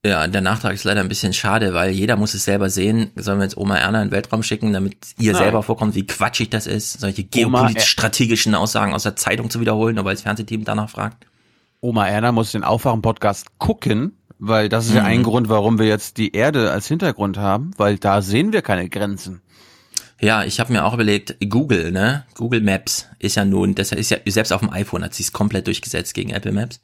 Ja, 0.06 0.28
der 0.28 0.42
Nachtrag 0.42 0.74
ist 0.74 0.84
leider 0.84 1.02
ein 1.02 1.10
bisschen 1.10 1.34
schade, 1.34 1.74
weil 1.74 1.90
jeder 1.90 2.16
muss 2.16 2.36
es 2.36 2.46
selber 2.46 2.70
sehen. 2.70 3.12
Sollen 3.16 3.40
wir 3.40 3.46
jetzt 3.46 3.58
Oma 3.58 3.78
Erna 3.78 4.04
in 4.04 4.10
den 4.10 4.12
Weltraum 4.12 4.44
schicken, 4.44 4.72
damit 4.72 5.16
ihr 5.18 5.32
Nein. 5.32 5.42
selber 5.42 5.64
vorkommt, 5.64 5.96
wie 5.96 6.06
quatschig 6.06 6.52
das 6.52 6.68
ist, 6.68 7.00
solche 7.00 7.24
geopolitisch-strategischen 7.24 8.54
Aussagen 8.54 8.94
aus 8.94 9.02
der 9.02 9.16
Zeitung 9.16 9.50
zu 9.50 9.62
wiederholen, 9.62 9.96
nur 9.96 10.06
weil 10.06 10.14
das 10.14 10.22
Fernsehteam 10.22 10.64
danach 10.64 10.90
fragt? 10.90 11.26
Oma 11.82 12.08
Erna 12.08 12.32
muss 12.32 12.52
den 12.52 12.64
Aufwachen-Podcast 12.64 13.58
gucken, 13.58 14.16
weil 14.40 14.70
das 14.70 14.86
ist 14.88 14.94
ja 14.94 15.02
Mhm. 15.02 15.08
ein 15.08 15.24
Grund, 15.24 15.50
warum 15.50 15.80
wir 15.80 15.88
jetzt 15.88 16.18
die 16.18 16.34
Erde 16.34 16.72
als 16.72 16.88
Hintergrund 16.88 17.38
haben, 17.38 17.72
weil 17.78 17.98
da 17.98 18.22
sehen 18.22 18.54
wir 18.54 18.62
keine 18.62 18.90
Grenzen. 18.90 19.42
Ja, 20.22 20.44
ich 20.44 20.60
habe 20.60 20.72
mir 20.72 20.86
auch 20.86 20.94
überlegt, 20.94 21.36
Google, 21.50 21.92
ne? 21.92 22.26
Google 22.36 22.62
Maps 22.62 23.08
ist 23.20 23.36
ja 23.36 23.44
nun, 23.46 23.76
das 23.76 23.92
ist 23.92 24.12
ja 24.12 24.18
selbst 24.26 24.54
auf 24.54 24.62
dem 24.62 24.70
iPhone 24.70 25.04
hat 25.04 25.14
sich 25.14 25.34
komplett 25.34 25.68
durchgesetzt 25.68 26.14
gegen 26.14 26.30
Apple 26.30 26.54
Maps. 26.54 26.80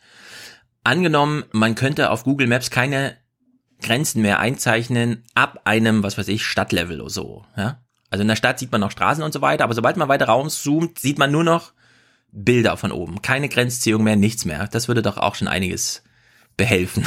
Angenommen, 0.83 1.43
man 1.51 1.75
könnte 1.75 2.09
auf 2.09 2.23
Google 2.23 2.47
Maps 2.47 2.71
keine 2.71 3.15
Grenzen 3.81 4.21
mehr 4.21 4.39
einzeichnen 4.39 5.23
ab 5.33 5.61
einem, 5.63 6.03
was 6.03 6.17
weiß 6.17 6.27
ich, 6.27 6.45
Stadtlevel 6.45 6.99
oder 7.01 7.09
so, 7.09 7.45
ja? 7.55 7.79
Also 8.09 8.23
in 8.23 8.27
der 8.27 8.35
Stadt 8.35 8.59
sieht 8.59 8.71
man 8.73 8.81
noch 8.81 8.91
Straßen 8.91 9.23
und 9.23 9.31
so 9.33 9.41
weiter, 9.41 9.63
aber 9.63 9.73
sobald 9.73 9.95
man 9.95 10.09
weiter 10.09 10.25
rauszoomt, 10.25 10.99
sieht 10.99 11.17
man 11.17 11.31
nur 11.31 11.45
noch 11.45 11.71
Bilder 12.33 12.75
von 12.75 12.91
oben. 12.91 13.21
Keine 13.21 13.47
Grenzziehung 13.47 14.03
mehr, 14.03 14.17
nichts 14.17 14.43
mehr. 14.43 14.67
Das 14.67 14.87
würde 14.89 15.01
doch 15.01 15.17
auch 15.17 15.35
schon 15.35 15.47
einiges 15.47 16.03
behelfen. 16.57 17.05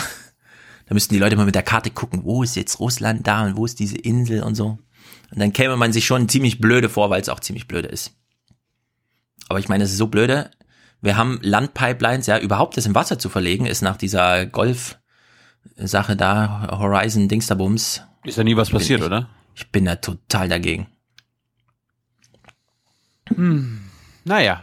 Da 0.86 0.94
müssten 0.94 1.14
die 1.14 1.20
Leute 1.20 1.36
mal 1.36 1.46
mit 1.46 1.54
der 1.54 1.62
Karte 1.62 1.90
gucken, 1.90 2.24
wo 2.24 2.42
ist 2.42 2.56
jetzt 2.56 2.78
Russland 2.80 3.26
da 3.26 3.44
und 3.44 3.56
wo 3.56 3.64
ist 3.64 3.78
diese 3.78 3.96
Insel 3.96 4.42
und 4.42 4.54
so. 4.54 4.78
Und 5.30 5.38
dann 5.40 5.52
käme 5.52 5.76
man 5.76 5.92
sich 5.92 6.06
schon 6.06 6.28
ziemlich 6.28 6.60
blöde 6.60 6.88
vor, 6.88 7.10
weil 7.10 7.20
es 7.20 7.28
auch 7.28 7.40
ziemlich 7.40 7.66
blöde 7.66 7.88
ist. 7.88 8.14
Aber 9.48 9.58
ich 9.58 9.68
meine, 9.68 9.84
es 9.84 9.92
ist 9.92 9.98
so 9.98 10.06
blöde. 10.06 10.50
Wir 11.00 11.16
haben 11.16 11.38
Landpipelines, 11.42 12.26
ja, 12.26 12.38
überhaupt 12.38 12.76
das 12.76 12.86
im 12.86 12.94
Wasser 12.94 13.18
zu 13.18 13.28
verlegen, 13.28 13.66
ist 13.66 13.82
nach 13.82 13.96
dieser 13.96 14.46
Golf-Sache 14.46 16.16
da, 16.16 16.68
Horizon 16.78 17.28
Dingsterbums. 17.28 18.02
Ist 18.24 18.38
ja 18.38 18.44
nie 18.44 18.56
was 18.56 18.70
passiert, 18.70 19.00
ich, 19.00 19.06
oder? 19.06 19.28
Ich 19.54 19.70
bin 19.70 19.84
da 19.84 19.96
total 19.96 20.48
dagegen. 20.48 20.86
Hm. 23.28 23.80
Naja, 24.24 24.62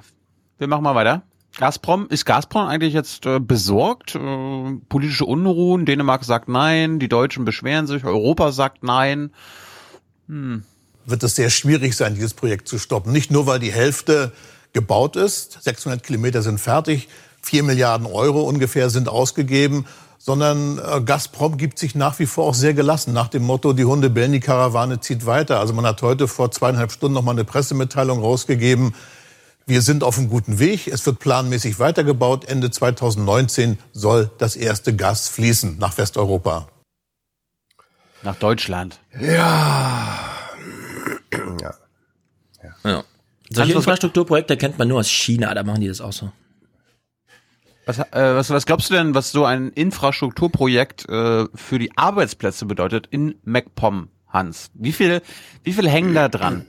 wir 0.58 0.68
machen 0.68 0.84
mal 0.84 0.96
weiter. 0.96 1.24
Gazprom, 1.58 2.08
ist 2.10 2.26
Gazprom 2.26 2.68
eigentlich 2.68 2.94
jetzt 2.94 3.26
äh, 3.26 3.40
besorgt? 3.40 4.16
Äh, 4.16 4.20
politische 4.90 5.26
Unruhen, 5.26 5.86
Dänemark 5.86 6.24
sagt 6.24 6.48
nein, 6.48 7.00
die 7.00 7.10
Deutschen 7.10 7.46
beschweren 7.46 7.88
sich, 7.88 8.06
Europa 8.06 8.52
sagt 8.52 8.84
nein. 8.84 9.32
Hm. 10.28 10.64
wird 11.06 11.24
es 11.24 11.36
sehr 11.36 11.50
schwierig 11.50 11.96
sein, 11.96 12.16
dieses 12.16 12.34
Projekt 12.34 12.68
zu 12.68 12.80
stoppen. 12.80 13.12
Nicht 13.12 13.32
nur, 13.32 13.48
weil 13.48 13.60
die 13.60 13.72
Hälfte 13.72 14.32
gebaut 14.72 15.18
ist, 15.18 15.62
600 15.62 16.02
Kilometer 16.04 16.42
sind 16.42 16.60
fertig, 16.60 17.10
4 17.42 17.64
Milliarden 17.64 18.08
Euro 18.08 18.44
ungefähr 18.44 18.90
sind 18.90 19.10
ausgegeben, 19.10 19.86
sondern 20.18 20.78
äh, 20.78 21.02
Gazprom 21.02 21.58
gibt 21.58 21.80
sich 21.80 21.96
nach 21.96 22.20
wie 22.20 22.28
vor 22.28 22.46
auch 22.46 22.54
sehr 22.54 22.74
gelassen 22.74 23.12
nach 23.12 23.28
dem 23.28 23.44
Motto, 23.44 23.74
die 23.74 23.86
Hunde 23.86 24.10
bellen, 24.10 24.32
die 24.32 24.40
Karawane 24.40 25.00
zieht 25.00 25.26
weiter. 25.26 25.60
Also 25.60 25.74
man 25.74 25.86
hat 25.86 26.02
heute 26.02 26.28
vor 26.28 26.52
zweieinhalb 26.52 26.92
Stunden 26.92 27.16
noch 27.16 27.24
mal 27.24 27.32
eine 27.32 27.44
Pressemitteilung 27.44 28.20
rausgegeben. 28.20 28.94
Wir 29.72 29.82
sind 29.82 30.04
auf 30.04 30.18
einem 30.18 30.28
guten 30.28 30.60
Weg. 30.60 30.88
Es 30.88 31.06
wird 31.06 31.20
planmäßig 31.20 31.80
weitergebaut. 31.80 32.44
Ende 32.44 32.72
2019 32.72 33.78
soll 33.94 34.30
das 34.38 34.58
erste 34.58 34.94
Gas 34.94 35.30
fließen 35.30 35.78
nach 35.80 35.98
Westeuropa. 35.98 36.68
Nach 38.22 38.36
Deutschland. 38.36 39.00
Ja. 39.18 40.20
ja. 41.62 41.74
Ja. 42.84 43.04
Solche 43.50 43.72
Infrastrukturprojekte 43.72 44.58
kennt 44.58 44.78
man 44.78 44.90
nur 44.90 45.00
aus 45.00 45.08
China, 45.10 45.54
da 45.54 45.64
machen 45.64 45.80
die 45.80 45.88
das 45.88 46.02
auch 46.02 46.12
so. 46.12 46.34
Was, 47.86 48.00
äh, 48.00 48.06
was, 48.12 48.50
was 48.50 48.66
glaubst 48.66 48.90
du 48.90 48.96
denn, 48.96 49.16
was 49.16 49.32
so 49.32 49.46
ein 49.46 49.70
Infrastrukturprojekt 49.70 51.08
äh, 51.08 51.46
für 51.56 51.80
die 51.80 51.98
Arbeitsplätze 51.98 52.66
bedeutet 52.66 53.08
in 53.10 53.36
MacPom, 53.46 54.10
Hans? 54.28 54.70
Wie 54.74 54.92
viele, 54.92 55.22
wie 55.64 55.72
viele 55.72 55.90
hängen 55.90 56.14
da 56.14 56.28
dran? 56.28 56.66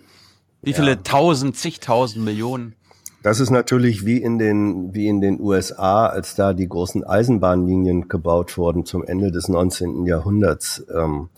Wie 0.65 0.73
viele 0.73 1.03
tausend, 1.03 1.57
zigtausend 1.57 2.25
Millionen? 2.25 2.77
Das 3.23 3.39
ist 3.39 3.51
natürlich 3.51 4.05
wie 4.05 4.19
in 4.19 4.39
den, 4.39 4.95
wie 4.95 5.07
in 5.07 5.21
den 5.21 5.41
USA, 5.41 6.07
als 6.07 6.35
da 6.35 6.53
die 6.53 6.69
großen 6.69 7.05
Eisenbahnlinien 7.05 8.09
gebaut 8.09 8.59
wurden 8.59 8.85
zum 8.85 9.05
Ende 9.05 9.31
des 9.31 9.49
19. 9.49 10.07
Jahrhunderts. 10.07 10.85
Ähm, 10.93 11.29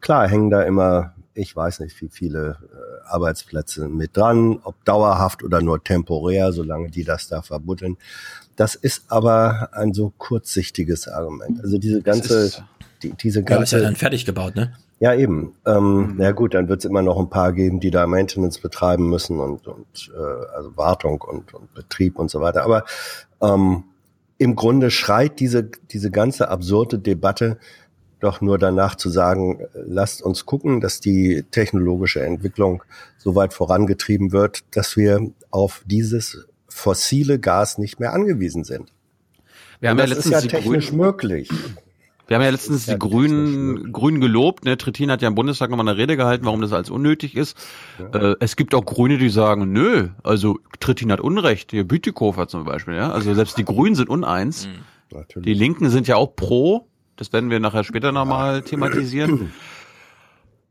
klar 0.00 0.28
hängen 0.28 0.50
da 0.50 0.62
immer, 0.62 1.14
ich 1.34 1.54
weiß 1.54 1.80
nicht, 1.80 2.00
wie 2.00 2.08
viele 2.08 2.58
äh, 2.72 3.08
Arbeitsplätze 3.08 3.88
mit 3.88 4.16
dran, 4.16 4.60
ob 4.62 4.84
dauerhaft 4.84 5.42
oder 5.42 5.60
nur 5.60 5.82
temporär, 5.82 6.52
solange 6.52 6.90
die 6.90 7.02
das 7.02 7.26
da 7.26 7.42
verbuddeln. 7.42 7.96
Das 8.54 8.76
ist 8.76 9.04
aber 9.08 9.70
ein 9.72 9.94
so 9.94 10.12
kurzsichtiges 10.16 11.08
Argument. 11.08 11.60
Also 11.60 11.78
diese 11.78 12.02
ganze, 12.02 12.52
die, 13.02 13.14
diese 13.14 13.40
Ja, 13.40 13.46
ist 13.46 13.50
ganze, 13.50 13.76
ja 13.78 13.82
dann 13.82 13.96
fertig 13.96 14.24
gebaut, 14.24 14.54
ne? 14.54 14.74
Ja, 15.02 15.16
eben. 15.16 15.56
Ähm, 15.66 16.14
Na 16.16 16.30
gut, 16.30 16.54
dann 16.54 16.68
wird 16.68 16.78
es 16.78 16.84
immer 16.84 17.02
noch 17.02 17.18
ein 17.18 17.28
paar 17.28 17.52
geben, 17.52 17.80
die 17.80 17.90
da 17.90 18.06
Maintenance 18.06 18.60
betreiben 18.60 19.10
müssen 19.10 19.40
und, 19.40 19.66
und 19.66 20.12
äh, 20.14 20.54
also 20.54 20.76
Wartung 20.76 21.20
und, 21.22 21.52
und 21.54 21.74
Betrieb 21.74 22.20
und 22.20 22.30
so 22.30 22.40
weiter. 22.40 22.62
Aber 22.62 22.84
ähm, 23.40 23.82
im 24.38 24.54
Grunde 24.54 24.92
schreit 24.92 25.40
diese, 25.40 25.64
diese 25.64 26.12
ganze 26.12 26.50
absurde 26.50 27.00
Debatte 27.00 27.58
doch 28.20 28.40
nur 28.40 28.58
danach 28.58 28.94
zu 28.94 29.10
sagen, 29.10 29.66
lasst 29.74 30.22
uns 30.22 30.46
gucken, 30.46 30.80
dass 30.80 31.00
die 31.00 31.42
technologische 31.50 32.22
Entwicklung 32.22 32.84
so 33.18 33.34
weit 33.34 33.54
vorangetrieben 33.54 34.30
wird, 34.30 34.62
dass 34.76 34.96
wir 34.96 35.32
auf 35.50 35.82
dieses 35.84 36.46
fossile 36.68 37.40
Gas 37.40 37.76
nicht 37.76 37.98
mehr 37.98 38.12
angewiesen 38.12 38.62
sind. 38.62 38.92
Wir 39.80 39.90
Und 39.90 39.98
haben 39.98 39.98
ja 39.98 40.14
das 40.14 40.26
ist 40.26 40.30
letztens 40.30 40.52
ja 40.52 40.60
technisch 40.60 40.92
möglich. 40.92 41.50
Wir 42.28 42.36
haben 42.36 42.44
ja 42.44 42.50
letztens 42.50 42.86
die 42.86 42.98
Grünen, 42.98 43.92
Grünen 43.92 44.20
gelobt. 44.20 44.64
Ne? 44.64 44.78
Trittin 44.78 45.10
hat 45.10 45.22
ja 45.22 45.28
im 45.28 45.34
Bundestag 45.34 45.70
nochmal 45.70 45.88
eine 45.88 45.98
Rede 45.98 46.16
gehalten, 46.16 46.44
warum 46.44 46.60
das 46.60 46.72
als 46.72 46.88
unnötig 46.88 47.36
ist. 47.36 47.56
Äh, 48.12 48.34
es 48.40 48.56
gibt 48.56 48.74
auch 48.74 48.84
Grüne, 48.84 49.18
die 49.18 49.28
sagen, 49.28 49.72
nö, 49.72 50.08
also 50.22 50.58
Trittin 50.80 51.12
hat 51.12 51.20
Unrecht. 51.20 51.72
Hier 51.72 51.86
Bütikofer 51.86 52.48
zum 52.48 52.64
Beispiel. 52.64 52.94
Ja? 52.94 53.10
Also 53.10 53.34
selbst 53.34 53.58
die 53.58 53.64
Grünen 53.64 53.94
sind 53.94 54.08
uneins. 54.08 54.68
Die 55.34 55.54
Linken 55.54 55.90
sind 55.90 56.08
ja 56.08 56.16
auch 56.16 56.34
pro. 56.34 56.86
Das 57.16 57.32
werden 57.32 57.50
wir 57.50 57.60
nachher 57.60 57.84
später 57.84 58.12
nochmal 58.12 58.62
thematisieren. 58.62 59.52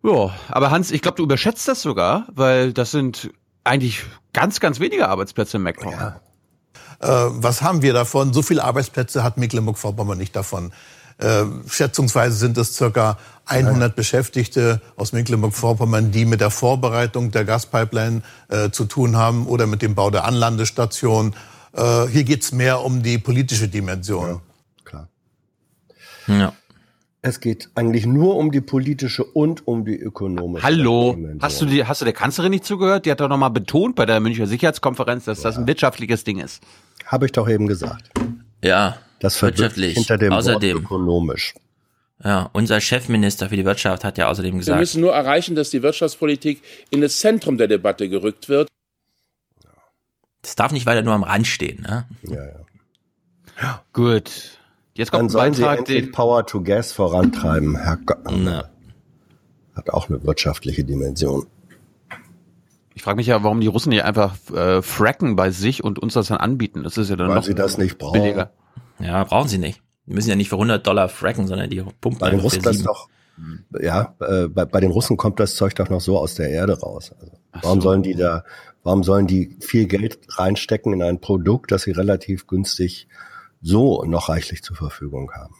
Ja, 0.03 0.31
aber 0.49 0.71
Hans, 0.71 0.89
ich 0.89 1.03
glaube, 1.03 1.17
du 1.17 1.23
überschätzt 1.23 1.67
das 1.67 1.83
sogar, 1.83 2.25
weil 2.33 2.73
das 2.73 2.89
sind 2.89 3.29
eigentlich 3.63 4.03
ganz, 4.33 4.59
ganz 4.59 4.79
wenige 4.79 5.07
Arbeitsplätze 5.07 5.57
im 5.57 5.63
MacPom. 5.63 5.93
Äh, 5.93 6.13
was 7.01 7.61
haben 7.61 7.81
wir 7.81 7.93
davon? 7.93 8.33
So 8.33 8.41
viele 8.41 8.63
Arbeitsplätze 8.63 9.23
hat 9.23 9.37
Mecklenburg-Vorpommern 9.37 10.17
nicht 10.17 10.35
davon. 10.35 10.71
Äh, 11.21 11.45
schätzungsweise 11.67 12.35
sind 12.35 12.57
es 12.57 12.75
circa 12.75 13.17
100 13.45 13.95
Beschäftigte 13.95 14.81
aus 14.95 15.13
Mecklenburg-Vorpommern, 15.13 16.11
die 16.11 16.25
mit 16.25 16.41
der 16.41 16.49
Vorbereitung 16.49 17.31
der 17.31 17.45
Gaspipeline 17.45 18.23
äh, 18.49 18.71
zu 18.71 18.85
tun 18.85 19.15
haben 19.15 19.45
oder 19.45 19.67
mit 19.67 19.81
dem 19.81 19.93
Bau 19.93 20.09
der 20.09 20.25
Anlandestation. 20.25 21.35
Äh, 21.73 22.07
hier 22.07 22.23
geht's 22.23 22.51
mehr 22.51 22.83
um 22.83 23.03
die 23.03 23.17
politische 23.17 23.67
Dimension. 23.67 24.41
Ja. 26.27 26.53
Es 27.23 27.39
geht 27.39 27.69
eigentlich 27.75 28.07
nur 28.07 28.35
um 28.35 28.51
die 28.51 28.61
politische 28.61 29.23
und 29.23 29.67
um 29.67 29.85
die 29.85 29.95
ökonomische. 29.95 30.65
Hallo, 30.65 31.13
Dimension. 31.13 31.41
hast 31.41 31.61
du 31.61 31.65
die, 31.65 31.85
hast 31.85 32.01
du 32.01 32.05
der 32.05 32.15
Kanzlerin 32.15 32.49
nicht 32.49 32.65
zugehört? 32.65 33.05
Die 33.05 33.11
hat 33.11 33.19
doch 33.19 33.29
nochmal 33.29 33.51
betont 33.51 33.95
bei 33.95 34.07
der 34.07 34.19
Münchner 34.19 34.47
Sicherheitskonferenz, 34.47 35.25
dass 35.25 35.41
das 35.41 35.57
ein 35.57 35.67
wirtschaftliches 35.67 36.23
Ding 36.23 36.39
ist. 36.39 36.63
Habe 37.05 37.27
ich 37.27 37.31
doch 37.31 37.47
eben 37.47 37.67
gesagt. 37.67 38.09
Ja, 38.63 38.97
Das 39.19 39.41
wirtschaftlich. 39.41 39.93
hinter 39.95 40.17
dem 40.17 40.33
Außerdem. 40.33 40.75
Wort 40.77 40.85
ökonomisch. 40.85 41.53
Ja, 42.23 42.49
unser 42.53 42.79
Chefminister 42.81 43.49
für 43.49 43.55
die 43.55 43.65
Wirtschaft 43.65 44.03
hat 44.03 44.17
ja 44.19 44.27
außerdem 44.29 44.53
Wir 44.53 44.59
gesagt, 44.59 44.79
müssen 44.79 45.01
nur 45.01 45.13
erreichen, 45.13 45.55
dass 45.55 45.71
die 45.71 45.81
Wirtschaftspolitik 45.81 46.61
in 46.91 47.01
das 47.01 47.19
Zentrum 47.19 47.57
der 47.57 47.67
Debatte 47.67 48.09
gerückt 48.09 48.47
wird. 48.47 48.67
das 50.43 50.55
darf 50.55 50.71
nicht 50.71 50.85
weiter 50.85 51.01
nur 51.01 51.13
am 51.13 51.23
Rand 51.23 51.47
stehen. 51.47 51.81
Ne? 51.81 52.07
Ja, 52.23 52.45
ja. 53.61 53.83
Gut. 53.93 54.59
Jetzt 54.93 55.13
Dann 55.13 55.21
kommt 55.21 55.29
ein 55.29 55.33
sollen 55.33 55.53
sie 55.55 55.61
Beitrag, 55.63 55.79
endlich 55.79 56.03
den 56.03 56.11
Power 56.11 56.45
to 56.45 56.61
Gas 56.61 56.91
vorantreiben. 56.91 57.75
Herr 57.77 57.97
Gott. 57.97 58.19
Hat 59.75 59.89
auch 59.89 60.09
eine 60.09 60.23
wirtschaftliche 60.23 60.83
Dimension. 60.83 61.47
Ich 62.93 63.03
frage 63.03 63.17
mich 63.17 63.27
ja, 63.27 63.43
warum 63.43 63.61
die 63.61 63.67
Russen 63.67 63.89
nicht 63.89 64.03
einfach 64.03 64.35
äh, 64.51 64.81
fracken 64.81 65.35
bei 65.35 65.51
sich 65.51 65.83
und 65.83 65.99
uns 65.99 66.13
das 66.13 66.27
dann 66.27 66.37
anbieten. 66.37 66.83
Das 66.83 66.97
ist 66.97 67.09
ja 67.09 67.15
dann 67.15 67.29
Weil 67.29 67.35
noch 67.35 67.43
sie 67.43 67.55
das 67.55 67.77
nicht 67.77 67.97
brauchen. 67.97 68.21
billiger. 68.21 68.51
Ja, 68.99 69.23
brauchen 69.23 69.47
sie 69.47 69.57
nicht. 69.57 69.81
Die 70.05 70.13
müssen 70.13 70.29
ja 70.29 70.35
nicht 70.35 70.49
für 70.49 70.55
100 70.55 70.85
Dollar 70.85 71.09
fracken, 71.09 71.47
sondern 71.47 71.69
die 71.69 71.81
pumpen 71.81 72.19
Bei 72.19 72.29
den 72.29 72.39
Russen 72.39 72.61
das 72.63 72.83
doch, 72.83 73.07
ja, 73.79 74.15
äh, 74.19 74.47
bei, 74.47 74.65
bei 74.65 74.79
den 74.79 74.91
Russen 74.91 75.17
kommt 75.17 75.39
das 75.39 75.55
Zeug 75.55 75.75
doch 75.75 75.89
noch 75.89 76.01
so 76.01 76.17
aus 76.17 76.35
der 76.35 76.49
Erde 76.49 76.79
raus. 76.79 77.13
Also, 77.19 77.33
warum 77.53 77.81
so. 77.81 77.89
sollen 77.89 78.03
die 78.03 78.15
da, 78.15 78.43
warum 78.83 79.03
sollen 79.03 79.27
die 79.27 79.55
viel 79.59 79.85
Geld 79.87 80.19
reinstecken 80.29 80.93
in 80.93 81.01
ein 81.01 81.21
Produkt, 81.21 81.71
das 81.71 81.83
sie 81.83 81.91
relativ 81.91 82.47
günstig 82.47 83.07
so 83.61 84.03
noch 84.05 84.29
reichlich 84.29 84.63
zur 84.63 84.75
Verfügung 84.75 85.31
haben? 85.31 85.55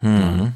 Mhm. 0.00 0.52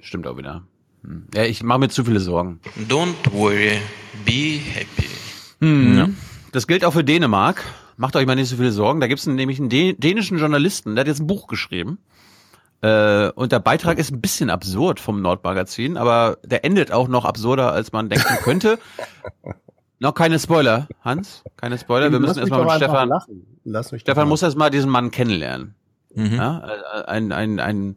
Stimmt 0.00 0.26
auch 0.26 0.36
wieder. 0.36 0.64
Hm. 1.02 1.26
Ja, 1.34 1.44
ich 1.44 1.62
mache 1.62 1.80
mir 1.80 1.88
zu 1.88 2.04
viele 2.04 2.20
Sorgen. 2.20 2.60
Don't 2.88 3.14
worry, 3.32 3.78
be 4.24 4.58
happy. 4.58 5.23
Hm. 5.64 5.98
Ja. 5.98 6.08
Das 6.52 6.66
gilt 6.66 6.84
auch 6.84 6.92
für 6.92 7.04
Dänemark. 7.04 7.64
Macht 7.96 8.16
euch 8.16 8.26
mal 8.26 8.34
nicht 8.34 8.48
so 8.48 8.56
viele 8.56 8.72
Sorgen. 8.72 9.00
Da 9.00 9.06
gibt 9.06 9.20
es 9.20 9.26
nämlich 9.26 9.58
einen 9.58 9.68
dänischen 9.68 10.38
Journalisten, 10.38 10.94
der 10.94 11.02
hat 11.02 11.08
jetzt 11.08 11.20
ein 11.20 11.26
Buch 11.26 11.46
geschrieben. 11.46 11.98
Äh, 12.82 13.30
und 13.30 13.52
der 13.52 13.60
Beitrag 13.60 13.98
ist 13.98 14.12
ein 14.12 14.20
bisschen 14.20 14.50
absurd 14.50 15.00
vom 15.00 15.22
Nordmagazin, 15.22 15.96
aber 15.96 16.38
der 16.44 16.64
endet 16.64 16.92
auch 16.92 17.08
noch 17.08 17.24
absurder, 17.24 17.72
als 17.72 17.92
man 17.92 18.08
denken 18.08 18.36
könnte. 18.42 18.78
noch 20.00 20.14
keine 20.14 20.38
Spoiler, 20.38 20.88
Hans. 21.02 21.44
Keine 21.56 21.78
Spoiler. 21.78 22.12
Wir 22.12 22.20
müssen 22.20 22.40
erstmal 22.40 22.64
mit 22.64 22.72
Stefan. 22.72 23.10
Stefan 23.98 24.28
muss 24.28 24.42
erstmal 24.42 24.70
diesen 24.70 24.90
Mann 24.90 25.10
kennenlernen. 25.10 25.74
Mhm. 26.14 26.34
Ja, 26.34 26.58
ein, 27.06 27.32
ein, 27.32 27.58
ein 27.58 27.96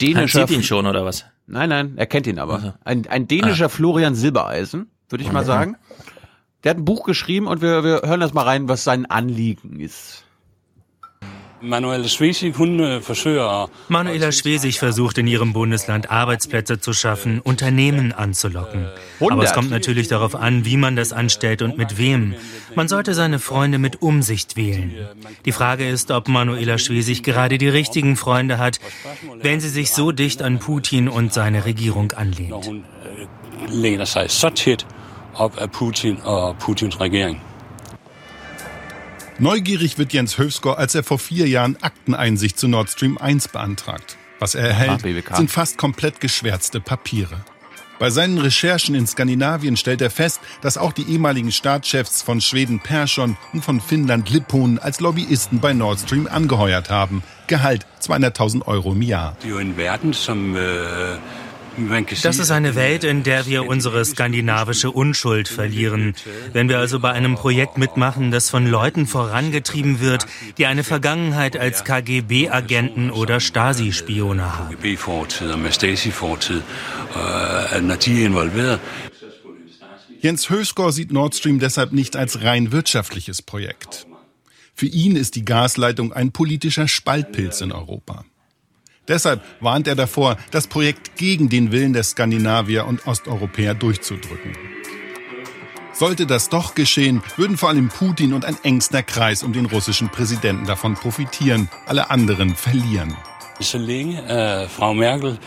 dänischer. 0.00 0.46
sieht 0.46 0.56
ihn 0.56 0.62
schon, 0.62 0.86
oder 0.86 1.04
was? 1.04 1.24
Nein, 1.46 1.68
nein, 1.70 1.94
er 1.96 2.06
kennt 2.06 2.26
ihn 2.26 2.38
aber. 2.38 2.78
Ein, 2.84 3.06
ein 3.06 3.28
dänischer 3.28 3.68
Florian 3.68 4.14
Silbereisen, 4.14 4.90
würde 5.08 5.24
ich 5.24 5.32
mal 5.32 5.44
sagen. 5.44 5.76
Der 6.66 6.70
hat 6.70 6.78
ein 6.78 6.84
Buch 6.84 7.04
geschrieben 7.04 7.46
und 7.46 7.62
wir, 7.62 7.84
wir 7.84 8.02
hören 8.02 8.18
das 8.18 8.34
mal 8.34 8.42
rein, 8.42 8.68
was 8.68 8.82
sein 8.82 9.06
Anliegen 9.06 9.78
ist. 9.78 10.24
Manuela 11.60 12.08
Schwesig, 12.08 12.58
Manuela 13.88 14.30
versucht 14.72 15.18
in 15.18 15.28
ihrem 15.28 15.52
Bundesland 15.52 16.10
Arbeitsplätze 16.10 16.80
zu 16.80 16.92
schaffen, 16.92 17.38
Unternehmen 17.38 18.12
anzulocken. 18.12 18.88
Aber 19.20 19.44
es 19.44 19.52
kommt 19.52 19.70
natürlich 19.70 20.08
darauf 20.08 20.34
an, 20.34 20.64
wie 20.64 20.76
man 20.76 20.96
das 20.96 21.12
anstellt 21.12 21.62
und 21.62 21.78
mit 21.78 21.98
wem. 21.98 22.34
Man 22.74 22.88
sollte 22.88 23.14
seine 23.14 23.38
Freunde 23.38 23.78
mit 23.78 24.02
Umsicht 24.02 24.56
wählen. 24.56 24.92
Die 25.44 25.52
Frage 25.52 25.88
ist, 25.88 26.10
ob 26.10 26.26
Manuela 26.26 26.78
Schwesig 26.78 27.22
gerade 27.22 27.58
die 27.58 27.68
richtigen 27.68 28.16
Freunde 28.16 28.58
hat, 28.58 28.80
wenn 29.40 29.60
sie 29.60 29.68
sich 29.68 29.92
so 29.92 30.10
dicht 30.10 30.42
an 30.42 30.58
Putin 30.58 31.08
und 31.08 31.32
seine 31.32 31.64
Regierung 31.64 32.10
anlehnt. 32.10 32.72
sig 34.04 34.30
så 34.30 34.50
tæt 34.50 34.84
op 35.40 35.56
af 35.56 35.70
Putin 35.70 36.18
og 36.24 36.56
Putins 36.58 37.00
regering. 37.00 37.42
Neugierig 39.38 39.98
wird 39.98 40.14
Jens 40.14 40.38
Höfsgård, 40.38 40.78
als 40.78 40.94
er 40.94 41.02
vor 41.02 41.18
vier 41.18 41.46
Jahren 41.46 41.76
Akteneinsicht 41.82 42.58
zu 42.58 42.68
Nord 42.68 42.88
Stream 42.90 43.18
1 43.18 43.48
beantragt. 43.48 44.16
Was 44.40 44.54
er 44.54 44.68
erhält, 44.68 45.02
sind 45.34 45.50
fast 45.50 45.78
komplett 45.78 46.20
geschwärzte 46.20 46.80
Papiere. 46.80 47.44
Bei 47.98 48.10
seinen 48.10 48.38
Recherchen 48.38 48.94
in 48.94 49.06
Skandinavien 49.06 49.76
stellt 49.76 50.02
er 50.02 50.10
fest, 50.10 50.40
dass 50.60 50.76
auch 50.76 50.92
die 50.92 51.08
ehemaligen 51.10 51.50
Staatschefs 51.50 52.22
von 52.22 52.42
Schweden 52.42 52.80
Persson 52.80 53.38
und 53.54 53.64
von 53.64 53.80
Finnland 53.80 54.28
Lipponen 54.28 54.78
als 54.78 55.00
Lobbyisten 55.00 55.60
bei 55.60 55.72
Nord 55.72 56.00
Stream 56.00 56.26
angeheuert 56.26 56.90
haben. 56.90 57.22
Gehalt 57.46 57.86
200.000 58.02 58.66
Euro 58.66 58.92
im 58.92 59.02
Jahr. 59.02 59.36
Det 59.42 59.48
jo 59.48 59.58
en 59.58 59.76
verden, 59.76 60.12
som 60.12 60.56
øh, 60.56 60.60
man 60.60 61.18
kan 61.18 61.45
Das 62.22 62.38
ist 62.38 62.50
eine 62.50 62.74
Welt, 62.74 63.04
in 63.04 63.22
der 63.22 63.46
wir 63.46 63.66
unsere 63.66 64.04
skandinavische 64.04 64.90
Unschuld 64.90 65.48
verlieren. 65.48 66.14
Wenn 66.52 66.68
wir 66.68 66.78
also 66.78 67.00
bei 67.00 67.12
einem 67.12 67.34
Projekt 67.34 67.78
mitmachen, 67.78 68.30
das 68.30 68.50
von 68.50 68.66
Leuten 68.66 69.06
vorangetrieben 69.06 70.00
wird, 70.00 70.26
die 70.58 70.66
eine 70.66 70.84
Vergangenheit 70.84 71.56
als 71.56 71.84
KGB-Agenten 71.84 73.10
oder 73.10 73.40
Stasi-Spione 73.40 74.58
haben. 74.58 74.76
De 74.80 74.96
er 78.14 78.26
involveret, 78.26 78.80
Jens 80.20 80.50
Hösgård 80.50 80.92
sieht 80.92 81.12
Nord 81.12 81.34
Stream 81.34 81.58
deshalb 81.58 81.92
nicht 81.92 82.16
als 82.16 82.42
rein 82.42 82.72
wirtschaftliches 82.72 83.42
Projekt. 83.42 84.06
Für 84.74 84.86
ihn 84.86 85.14
ist 85.14 85.36
die 85.36 85.44
Gasleitung 85.44 86.12
ein 86.12 86.32
politischer 86.32 86.88
Spaltpilz 86.88 87.60
in 87.60 87.72
Europa. 87.72 88.24
Deshalb 89.08 89.42
warnt 89.60 89.86
er 89.86 89.94
davor, 89.94 90.36
das 90.50 90.66
Projekt 90.66 91.16
gegen 91.16 91.48
den 91.48 91.72
Willen 91.72 91.92
der 91.92 92.02
Skandinavier 92.02 92.86
und 92.86 93.06
Osteuropäer 93.06 93.74
durchzudrücken. 93.74 94.52
Sollte 95.92 96.26
das 96.26 96.50
doch 96.50 96.74
geschehen, 96.74 97.22
würden 97.36 97.56
vor 97.56 97.70
allem 97.70 97.88
Putin 97.88 98.34
und 98.34 98.44
ein 98.44 98.56
engster 98.64 99.02
Kreis 99.02 99.42
um 99.42 99.52
den 99.54 99.64
russischen 99.64 100.10
Präsidenten 100.10 100.66
davon 100.66 100.94
profitieren, 100.94 101.70
alle 101.86 102.10
anderen 102.10 102.54
verlieren. 102.54 103.16
Længe 103.72 104.20
øh, 104.62 104.68
Frau 104.68 104.94
Merkel. 104.94 105.38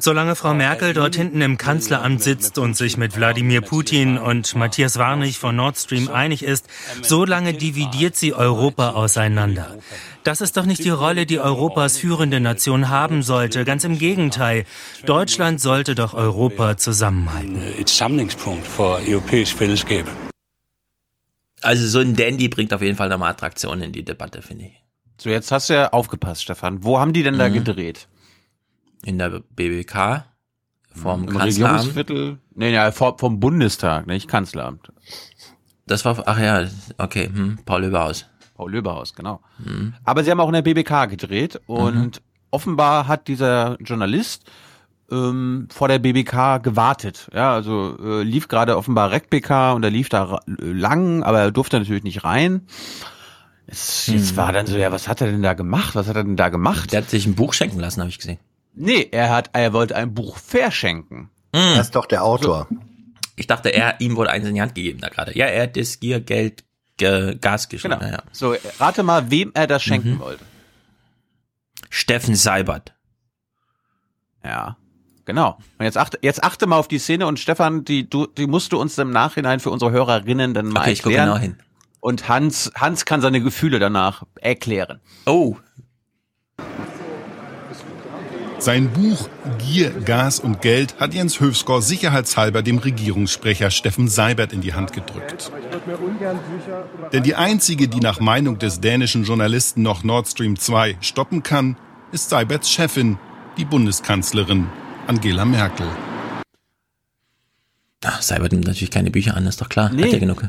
Solange 0.00 0.34
Frau 0.34 0.54
Merkel 0.54 0.94
dort 0.94 1.16
hinten 1.16 1.40
im 1.40 1.58
Kanzleramt 1.58 2.22
sitzt 2.22 2.58
und 2.58 2.76
sich 2.76 2.96
mit 2.96 3.16
Wladimir 3.16 3.60
Putin 3.60 4.18
und 4.18 4.54
Matthias 4.56 4.98
Warnig 4.98 5.38
von 5.38 5.56
Nord 5.56 5.78
Stream 5.78 6.08
einig 6.08 6.42
ist, 6.42 6.66
so 7.02 7.24
lange 7.24 7.54
dividiert 7.54 8.16
sie 8.16 8.34
Europa 8.34 8.90
auseinander. 8.90 9.76
Das 10.22 10.40
ist 10.40 10.56
doch 10.56 10.64
nicht 10.64 10.82
die 10.84 10.90
Rolle, 10.90 11.26
die 11.26 11.38
Europas 11.38 11.98
führende 11.98 12.40
Nation 12.40 12.88
haben 12.88 13.22
sollte. 13.22 13.64
Ganz 13.64 13.84
im 13.84 13.98
Gegenteil. 13.98 14.64
Deutschland 15.04 15.60
sollte 15.60 15.94
doch 15.94 16.14
Europa 16.14 16.78
zusammenhalten. 16.78 17.60
Europæisk 19.06 19.56
fællesskab. 19.56 20.06
Also 21.60 21.86
so 21.86 21.98
ein 21.98 22.14
Dandy 22.16 22.48
bringt 22.48 22.72
auf 22.72 22.82
jeden 22.82 22.96
Fall 22.96 23.08
nochmal 23.08 23.30
Attraktion 23.30 23.82
in 23.82 23.92
die 23.92 24.04
Debatte, 24.04 24.42
finde 24.42 24.66
ich. 24.66 24.83
So, 25.16 25.30
jetzt 25.30 25.50
hast 25.52 25.70
du 25.70 25.74
ja 25.74 25.88
aufgepasst, 25.92 26.42
Stefan. 26.42 26.84
Wo 26.84 26.98
haben 26.98 27.12
die 27.12 27.22
denn 27.22 27.38
da 27.38 27.48
Mhm. 27.48 27.54
gedreht? 27.54 28.08
In 29.04 29.18
der 29.18 29.40
BBK, 29.54 30.24
vom 30.94 31.24
Im 31.24 31.30
Kanzleramt. 31.30 31.78
Regierungsviertel? 31.78 32.38
Nee, 32.54 32.72
ja, 32.72 32.90
vom, 32.92 33.18
vom 33.18 33.40
Bundestag, 33.40 34.06
nicht 34.06 34.28
Kanzleramt. 34.28 34.92
Das 35.86 36.04
war, 36.04 36.22
ach 36.26 36.38
ja, 36.38 36.66
okay, 36.98 37.26
hm, 37.32 37.58
Paul 37.64 37.82
Löberhaus. 37.82 38.26
Paul 38.54 38.72
Löberhaus, 38.72 39.14
genau. 39.14 39.40
Mhm. 39.58 39.94
Aber 40.04 40.24
sie 40.24 40.30
haben 40.30 40.40
auch 40.40 40.48
in 40.48 40.54
der 40.54 40.62
BBK 40.62 41.06
gedreht 41.06 41.60
und 41.66 42.22
offenbar 42.50 43.06
hat 43.08 43.28
dieser 43.28 43.76
Journalist 43.82 44.44
ähm, 45.10 45.68
vor 45.70 45.88
der 45.88 45.98
BBK 45.98 46.58
gewartet. 46.62 47.28
Ja, 47.34 47.52
also 47.52 47.96
äh, 48.02 48.22
lief 48.22 48.48
gerade 48.48 48.76
offenbar 48.78 49.10
RecBK 49.10 49.74
und 49.74 49.82
er 49.84 49.90
lief 49.90 50.08
da 50.08 50.22
ra- 50.24 50.42
lang, 50.46 51.22
aber 51.22 51.40
er 51.40 51.50
durfte 51.52 51.78
natürlich 51.78 52.04
nicht 52.04 52.24
rein. 52.24 52.66
Jetzt, 53.66 54.08
jetzt 54.08 54.30
Hm. 54.30 54.36
war 54.36 54.52
dann 54.52 54.66
so, 54.66 54.76
ja, 54.76 54.92
was 54.92 55.08
hat 55.08 55.20
er 55.20 55.28
denn 55.28 55.42
da 55.42 55.54
gemacht? 55.54 55.94
Was 55.94 56.06
hat 56.08 56.16
er 56.16 56.24
denn 56.24 56.36
da 56.36 56.48
gemacht? 56.50 56.92
Der 56.92 57.02
hat 57.02 57.10
sich 57.10 57.26
ein 57.26 57.34
Buch 57.34 57.54
schenken 57.54 57.80
lassen, 57.80 58.00
habe 58.00 58.10
ich 58.10 58.18
gesehen. 58.18 58.38
Nee, 58.74 59.08
er 59.10 59.30
hat, 59.30 59.50
er 59.52 59.72
wollte 59.72 59.96
ein 59.96 60.12
Buch 60.14 60.36
verschenken. 60.36 61.30
Er 61.52 61.80
ist 61.80 61.94
doch 61.94 62.06
der 62.06 62.24
Autor. 62.24 62.66
Ich 63.36 63.46
dachte, 63.46 63.68
er, 63.70 64.00
ihm 64.00 64.16
wurde 64.16 64.30
eins 64.30 64.46
in 64.46 64.54
die 64.54 64.60
Hand 64.60 64.74
gegeben 64.74 65.00
da 65.00 65.08
gerade. 65.08 65.36
Ja, 65.38 65.46
er 65.46 65.64
hat 65.64 65.76
das 65.76 66.00
Giergeld, 66.00 66.64
ge, 66.96 67.36
Gas 67.40 67.68
geschrieben. 67.68 67.98
Genau. 68.00 68.12
Ja. 68.12 68.22
So, 68.32 68.54
rate 68.80 69.02
mal, 69.04 69.30
wem 69.30 69.50
er 69.54 69.66
das 69.66 69.82
schenken 69.82 70.14
Mhm. 70.14 70.18
wollte. 70.20 70.44
Steffen 71.90 72.34
Seibert. 72.34 72.92
Ja, 74.44 74.76
genau. 75.24 75.58
Und 75.78 75.84
jetzt 75.84 75.96
achte, 75.96 76.18
jetzt 76.22 76.42
achte 76.44 76.66
mal 76.66 76.76
auf 76.76 76.88
die 76.88 76.98
Szene 76.98 77.26
und 77.26 77.38
Stefan, 77.38 77.84
die, 77.84 78.08
du, 78.10 78.26
die 78.26 78.46
musst 78.46 78.72
du 78.72 78.80
uns 78.80 78.98
im 78.98 79.10
Nachhinein 79.10 79.60
für 79.60 79.70
unsere 79.70 79.90
Hörerinnen 79.92 80.52
dann 80.54 80.66
mal 80.66 80.80
Okay, 80.82 80.92
ich 80.92 81.02
gucke 81.02 81.14
erklären. 81.16 81.40
genau 81.40 81.40
hin. 81.40 81.56
Und 82.04 82.28
Hans, 82.28 82.70
Hans 82.74 83.06
kann 83.06 83.22
seine 83.22 83.40
Gefühle 83.40 83.78
danach 83.78 84.24
erklären. 84.38 85.00
Oh, 85.24 85.56
Sein 88.58 88.90
Buch 88.90 89.30
Gier, 89.58 89.90
Gas 89.90 90.38
und 90.38 90.60
Geld 90.60 91.00
hat 91.00 91.14
Jens 91.14 91.40
Höfsgård 91.40 91.82
sicherheitshalber 91.82 92.60
dem 92.60 92.76
Regierungssprecher 92.76 93.70
Steffen 93.70 94.08
Seibert 94.08 94.52
in 94.52 94.60
die 94.60 94.74
Hand 94.74 94.92
gedrückt. 94.92 95.50
Denn 97.14 97.22
die 97.22 97.36
einzige, 97.36 97.88
die 97.88 98.00
nach 98.00 98.20
Meinung 98.20 98.58
des 98.58 98.82
dänischen 98.82 99.24
Journalisten 99.24 99.80
noch 99.80 100.04
Nord 100.04 100.28
Stream 100.28 100.58
2 100.58 100.98
stoppen 101.00 101.42
kann, 101.42 101.78
ist 102.12 102.28
Seiberts 102.28 102.70
Chefin, 102.70 103.18
die 103.56 103.64
Bundeskanzlerin 103.64 104.66
Angela 105.06 105.46
Merkel. 105.46 105.86
Ach, 108.04 108.20
Seibert 108.20 108.52
nimmt 108.52 108.66
natürlich 108.66 108.90
keine 108.90 109.10
Bücher 109.10 109.34
an, 109.38 109.46
ist 109.46 109.62
doch 109.62 109.70
klar. 109.70 109.90
Nee. 109.90 110.04
Hat 110.04 110.12
er 110.12 110.20
genug. 110.20 110.44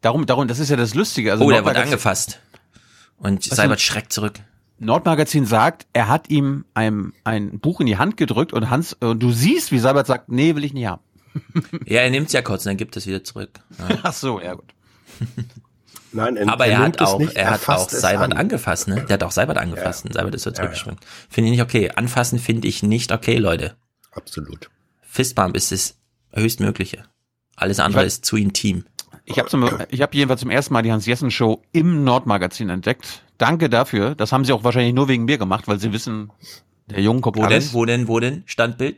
Darum, 0.00 0.26
darum, 0.26 0.46
das 0.48 0.58
ist 0.58 0.68
ja 0.70 0.76
das 0.76 0.94
Lustige. 0.94 1.32
Also 1.32 1.44
oh, 1.44 1.50
der 1.50 1.64
wird 1.64 1.76
angefasst. 1.76 2.38
Und 3.16 3.42
Seibert 3.42 3.80
schreckt 3.80 4.12
zurück. 4.12 4.38
Nordmagazin 4.78 5.44
sagt, 5.44 5.86
er 5.92 6.06
hat 6.06 6.30
ihm 6.30 6.64
ein, 6.74 7.12
ein 7.24 7.58
Buch 7.58 7.80
in 7.80 7.86
die 7.86 7.96
Hand 7.98 8.16
gedrückt 8.16 8.52
und 8.52 8.70
Hans, 8.70 8.92
und 8.92 9.20
du 9.20 9.32
siehst, 9.32 9.72
wie 9.72 9.80
Seibert 9.80 10.06
sagt, 10.06 10.28
nee, 10.28 10.54
will 10.54 10.64
ich 10.64 10.72
nicht 10.72 10.86
haben. 10.86 11.02
Ja, 11.84 12.00
er 12.00 12.10
nimmt 12.10 12.28
es 12.28 12.32
ja 12.32 12.42
kurz 12.42 12.64
und 12.64 12.70
dann 12.70 12.76
gibt 12.76 12.96
es 12.96 13.06
wieder 13.06 13.22
zurück. 13.24 13.50
Ja. 13.78 13.98
Ach 14.04 14.12
so, 14.12 14.40
ja 14.40 14.54
gut. 14.54 14.72
Nein, 16.12 16.36
er, 16.36 16.48
Aber 16.48 16.66
er 16.66 16.72
er, 16.74 16.78
nimmt 16.80 17.00
hat 17.00 17.08
es 17.08 17.14
auch, 17.14 17.18
nicht, 17.18 17.36
er 17.36 17.50
hat 17.50 17.68
auch 17.68 17.88
Seibert 17.88 18.32
an. 18.32 18.38
angefasst, 18.38 18.88
ne? 18.88 19.04
Der 19.04 19.14
hat 19.14 19.22
auch 19.22 19.30
Seibert 19.30 19.58
angefasst 19.58 20.04
und 20.06 20.14
Seibert 20.14 20.34
ist 20.34 20.42
so 20.44 20.50
zurückgesprungen. 20.50 20.98
Finde 21.28 21.48
ich 21.50 21.58
nicht 21.58 21.62
okay. 21.62 21.90
Anfassen 21.94 22.38
finde 22.38 22.66
ich 22.66 22.82
nicht 22.82 23.12
okay, 23.12 23.36
Leute. 23.36 23.76
Absolut. 24.12 24.70
Fistbump 25.02 25.54
ist 25.56 25.70
das 25.70 25.96
höchstmögliche. 26.32 27.04
Alles 27.56 27.78
andere 27.80 28.02
weiß- 28.02 28.06
ist 28.06 28.24
zu 28.24 28.36
intim. 28.36 28.84
Ich 29.30 29.38
habe 29.38 29.48
zum, 29.48 29.68
ich 29.90 30.00
hab 30.02 30.14
jedenfalls 30.14 30.40
zum 30.40 30.50
ersten 30.50 30.72
Mal 30.72 30.82
die 30.82 30.90
Hans-Jessen-Show 30.92 31.62
im 31.72 32.04
Nordmagazin 32.04 32.68
entdeckt. 32.70 33.22
Danke 33.36 33.68
dafür. 33.68 34.14
Das 34.14 34.32
haben 34.32 34.44
sie 34.44 34.52
auch 34.52 34.64
wahrscheinlich 34.64 34.94
nur 34.94 35.08
wegen 35.08 35.24
mir 35.26 35.38
gemacht, 35.38 35.68
weil 35.68 35.78
sie 35.78 35.92
wissen, 35.92 36.30
der 36.86 37.00
Junge 37.02 37.20
kommt 37.20 37.36
Wo 37.36 37.46
denn? 37.46 37.62
Wo 37.72 37.84
denn? 37.84 38.08
Wo 38.08 38.20
denn? 38.20 38.42
Standbild? 38.46 38.96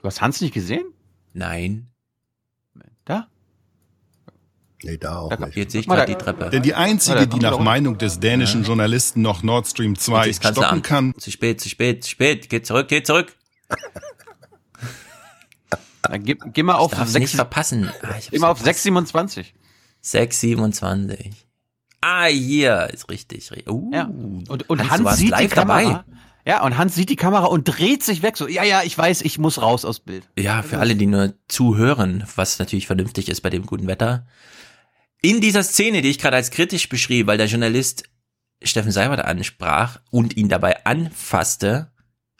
Du 0.00 0.06
hast 0.06 0.20
Hans 0.20 0.40
nicht 0.40 0.52
gesehen? 0.52 0.84
Nein. 1.32 1.86
Da? 3.04 3.28
Nee, 4.82 4.98
da 4.98 5.18
auch 5.20 5.30
Da, 5.30 5.46
nicht. 5.46 5.56
jetzt 5.56 5.72
sehe 5.72 5.80
ich 5.80 5.88
gerade 5.88 6.12
die 6.12 6.18
Treppe. 6.18 6.50
Denn 6.50 6.62
die 6.62 6.74
einzige, 6.74 7.26
die 7.26 7.38
nach. 7.38 7.58
Meinung 7.58 7.96
des 7.96 8.20
dänischen 8.20 8.64
Journalisten 8.64 9.22
noch 9.22 9.42
Nord 9.42 9.66
Stream 9.66 9.96
2 9.96 10.26
Jetzt 10.26 10.42
kannst 10.42 10.58
du 10.58 10.62
stoppen 10.62 10.76
an. 10.78 10.82
kann, 10.82 11.14
Zu 11.16 11.30
spät, 11.30 11.60
zu 11.60 11.68
spät, 11.70 12.04
zu 12.04 12.10
spät. 12.10 12.50
Geht 12.50 12.66
zurück, 12.66 12.88
geht 12.88 13.06
zurück. 13.06 13.34
Dann 16.08 16.24
geh, 16.24 16.36
geh 16.52 16.62
mal 16.62 16.74
auf 16.74 16.92
Ich 16.92 16.98
darf 16.98 17.08
6, 17.08 17.20
nicht 17.20 17.34
verpassen. 17.36 17.90
Ah, 18.02 18.14
ich 18.18 18.38
mal 18.40 18.48
auf 18.50 18.58
verpasst. 18.58 18.86
6,27. 18.86 19.46
6,27. 20.04 21.30
Ah, 22.00 22.26
hier 22.26 22.88
ist 22.92 23.08
richtig. 23.10 23.48
ri- 23.50 23.68
Uh, 23.68 23.90
Ja. 23.92 24.04
Und, 24.04 24.68
und 24.68 24.90
Hans, 24.90 25.04
Hans 25.04 25.16
sieht 25.18 25.38
die 25.38 25.48
Kamera. 25.48 25.82
dabei. 25.82 26.04
Ja, 26.46 26.62
und 26.62 26.76
Hans 26.76 26.94
sieht 26.94 27.08
die 27.08 27.16
Kamera 27.16 27.46
und 27.46 27.64
dreht 27.64 28.02
sich 28.02 28.20
weg. 28.22 28.36
So, 28.36 28.46
ja, 28.46 28.62
ja, 28.64 28.82
ich 28.82 28.96
weiß, 28.96 29.22
ich 29.22 29.38
muss 29.38 29.62
raus 29.62 29.86
aus 29.86 30.00
Bild. 30.00 30.28
Ja, 30.38 30.62
für 30.62 30.78
alle, 30.78 30.94
die 30.94 31.06
nur 31.06 31.32
zuhören, 31.48 32.24
was 32.36 32.58
natürlich 32.58 32.86
vernünftig 32.86 33.30
ist 33.30 33.40
bei 33.40 33.48
dem 33.48 33.64
guten 33.64 33.86
Wetter. 33.86 34.26
In 35.22 35.40
dieser 35.40 35.62
Szene, 35.62 36.02
die 36.02 36.10
ich 36.10 36.18
gerade 36.18 36.36
als 36.36 36.50
kritisch 36.50 36.90
beschrieb, 36.90 37.26
weil 37.26 37.38
der 37.38 37.46
Journalist 37.46 38.04
Steffen 38.62 38.92
Seibert 38.92 39.20
ansprach 39.24 40.00
und 40.10 40.36
ihn 40.36 40.50
dabei 40.50 40.84
anfasste, 40.84 41.90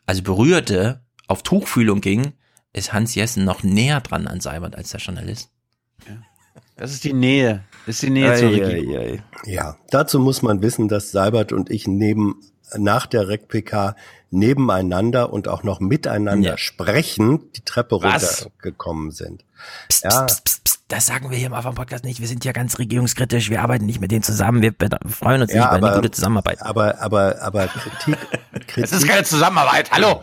also 0.05 0.23
berührte, 0.23 1.03
auf 1.27 1.43
Tuchfühlung 1.43 2.03
ging, 2.03 2.35
ist 2.75 2.93
Hans 2.93 3.15
Jessen 3.15 3.45
noch 3.45 3.63
näher 3.63 4.01
dran 4.03 4.27
an 4.27 4.41
Seibert 4.41 4.77
als 4.77 4.91
der 4.91 5.01
Journalist. 5.01 5.49
Das 6.77 6.93
ist 6.93 7.05
die 7.05 7.13
Nähe. 7.13 7.63
Das 7.87 7.95
ist 7.97 8.03
die 8.03 8.11
Nähe 8.11 8.37
zur 8.37 8.51
Regierung. 8.51 9.23
Ja, 9.47 9.77
dazu 9.91 10.19
muss 10.19 10.43
man 10.43 10.61
wissen, 10.61 10.89
dass 10.89 11.13
Seibert 11.13 11.53
und 11.53 11.71
ich 11.71 11.87
neben 11.87 12.41
nach 12.77 13.07
der 13.07 13.29
REC-PK 13.29 13.95
nebeneinander 14.31 15.33
und 15.33 15.47
auch 15.47 15.63
noch 15.63 15.79
miteinander 15.79 16.51
Ja. 16.51 16.59
sprechen 16.59 17.53
die 17.53 17.61
Treppe 17.61 17.99
Was? 18.03 18.45
runtergekommen 18.45 19.13
sind. 19.13 19.45
Psst, 19.89 20.05
Ja. 20.05 20.25
psst, 20.25 20.45
psst, 20.45 20.65
psst, 20.65 20.74
das 20.89 21.07
sagen 21.07 21.31
wir 21.31 21.39
hier 21.39 21.47
im 21.47 21.55
Anfang-Podcast 21.55 22.05
nicht. 22.05 22.21
Wir 22.21 22.29
sind 22.29 22.45
ja 22.45 22.53
ganz 22.53 22.79
regierungskritisch. 22.79 23.49
Wir 23.49 23.63
arbeiten 23.63 23.87
nicht 23.87 24.01
mit 24.01 24.11
denen 24.11 24.23
zusammen. 24.23 24.61
Wir 24.61 24.75
freuen 25.11 25.41
uns 25.41 25.51
nicht 25.51 25.57
Ja, 25.63 25.77
über 25.77 25.87
eine 25.89 25.97
gute 25.97 26.11
Zusammenarbeit. 26.11 26.61
aber, 26.61 27.01
aber, 27.01 27.41
aber 27.41 27.69
Kritik, 27.69 28.19
Es 28.77 28.77
ist 28.77 28.91
Kritik, 28.93 29.09
keine 29.09 29.25
Zusammenarbeit. 29.25 29.91
Hallo. 29.93 30.23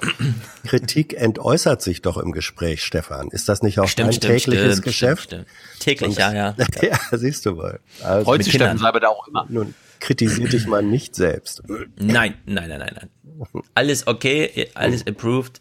Kritik 0.66 1.14
entäußert 1.14 1.82
sich 1.82 2.04
doch 2.04 2.18
im 2.18 2.32
Gespräch, 2.32 2.84
Stefan. 2.84 3.30
Ist 3.30 3.50
das 3.50 3.64
nicht 3.64 3.80
auch 3.80 3.88
Stimmt, 3.88 4.14
stimmt, 4.14 4.34
tägliches 4.38 4.72
stimmt, 4.74 4.84
Geschäft? 4.84 5.24
stimmt, 5.24 5.48
stimmt. 5.48 5.80
Täglich, 5.82 6.10
Und- 6.12 6.18
ja, 6.20 6.32
ja. 6.34 6.56
ja, 6.82 7.18
siehst 7.18 7.46
du 7.48 7.58
wohl. 7.58 7.80
Also, 8.04 8.26
Freut 8.26 8.44
sich. 8.44 8.54
Steffen 8.54 8.78
Seibert 8.78 9.06
auch 9.06 9.28
immer. 9.28 9.48
nun, 9.50 9.74
kritisier 10.00 10.48
dich 10.48 10.68
mal 10.68 10.84
nicht 10.84 11.16
selbst. 11.16 11.64
Nein, 11.98 12.36
nein, 12.46 12.70
nein, 12.70 12.80
nein, 12.80 12.96
nein. 12.96 13.10
Alles 13.74 14.06
okay, 14.06 14.70
alles 14.76 15.08
approved. 15.08 15.60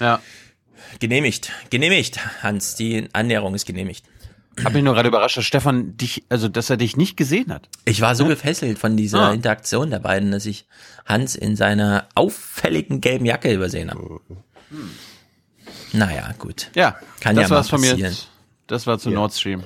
Ja. 0.00 0.20
Genehmigt, 0.98 1.50
genehmigt, 1.70 2.18
Hans. 2.42 2.74
Die 2.74 3.08
Annäherung 3.12 3.54
ist 3.54 3.66
genehmigt. 3.66 4.04
Hab 4.64 4.74
mich 4.74 4.82
nur 4.82 4.94
gerade 4.94 5.08
überrascht, 5.08 5.36
dass 5.38 5.44
Stefan 5.44 5.96
dich, 5.96 6.24
also 6.28 6.48
dass 6.48 6.68
er 6.68 6.76
dich 6.76 6.96
nicht 6.96 7.16
gesehen 7.16 7.52
hat. 7.52 7.68
Ich 7.84 8.00
war 8.00 8.14
so 8.14 8.26
gefesselt 8.26 8.78
von 8.78 8.96
dieser 8.96 9.28
Ah. 9.28 9.32
Interaktion 9.32 9.90
der 9.90 10.00
beiden, 10.00 10.32
dass 10.32 10.44
ich 10.44 10.66
Hans 11.06 11.34
in 11.36 11.56
seiner 11.56 12.08
auffälligen 12.14 13.00
gelben 13.00 13.24
Jacke 13.24 13.52
übersehen 13.54 13.90
habe. 13.90 14.20
Naja, 15.92 16.34
gut. 16.38 16.70
Ja, 16.74 16.96
Kann 17.20 17.36
das 17.36 17.44
ja 17.44 17.48
mal 17.48 17.56
war's 17.56 17.68
von 17.70 17.80
mir. 17.80 17.90
passieren. 17.92 18.16
Das 18.66 18.86
war 18.86 18.98
zu 18.98 19.10
Nord 19.10 19.32
Stream. 19.34 19.64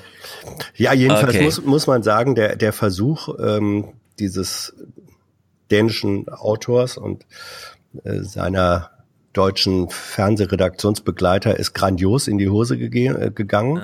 Ja, 0.76 0.92
jedenfalls 0.94 1.34
Okay. 1.34 1.44
muss, 1.44 1.62
muss 1.62 1.86
man 1.86 2.02
sagen, 2.02 2.34
der, 2.34 2.56
der 2.56 2.72
Versuch 2.72 3.28
ähm, 3.38 3.92
dieses 4.18 4.74
dänischen 5.70 6.28
Autors 6.28 6.96
und 6.96 7.26
äh, 8.04 8.20
seiner 8.22 8.90
deutschen 9.34 9.90
Fernsehredaktionsbegleiter 9.90 11.58
ist 11.58 11.74
grandios 11.74 12.28
in 12.28 12.38
die 12.38 12.48
Hose 12.48 12.78
gege 12.78 13.08
äh, 13.18 13.30
gegangen. 13.30 13.82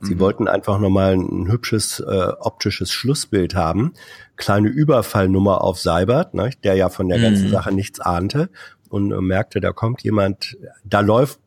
Sie 0.00 0.20
wollten 0.20 0.46
einfach 0.46 0.78
nochmal 0.78 1.14
ein 1.14 1.48
hübsches 1.50 2.00
äh, 2.00 2.32
optisches 2.40 2.92
Schlussbild 2.92 3.54
haben. 3.54 3.94
Kleine 4.36 4.68
Überfallnummer 4.68 5.62
auf 5.62 5.80
Seibert, 5.80 6.34
ne, 6.34 6.50
der 6.64 6.74
ja 6.74 6.90
von 6.90 7.08
der 7.08 7.18
ganzen 7.18 7.46
Mhm. 7.46 7.50
Sache 7.50 7.72
nichts 7.72 7.98
ahnte 8.00 8.50
und 8.90 9.10
äh, 9.10 9.20
merkte, 9.20 9.60
da 9.60 9.72
kommt 9.72 10.02
jemand, 10.02 10.56
da 10.84 11.00
läuft 11.00 11.40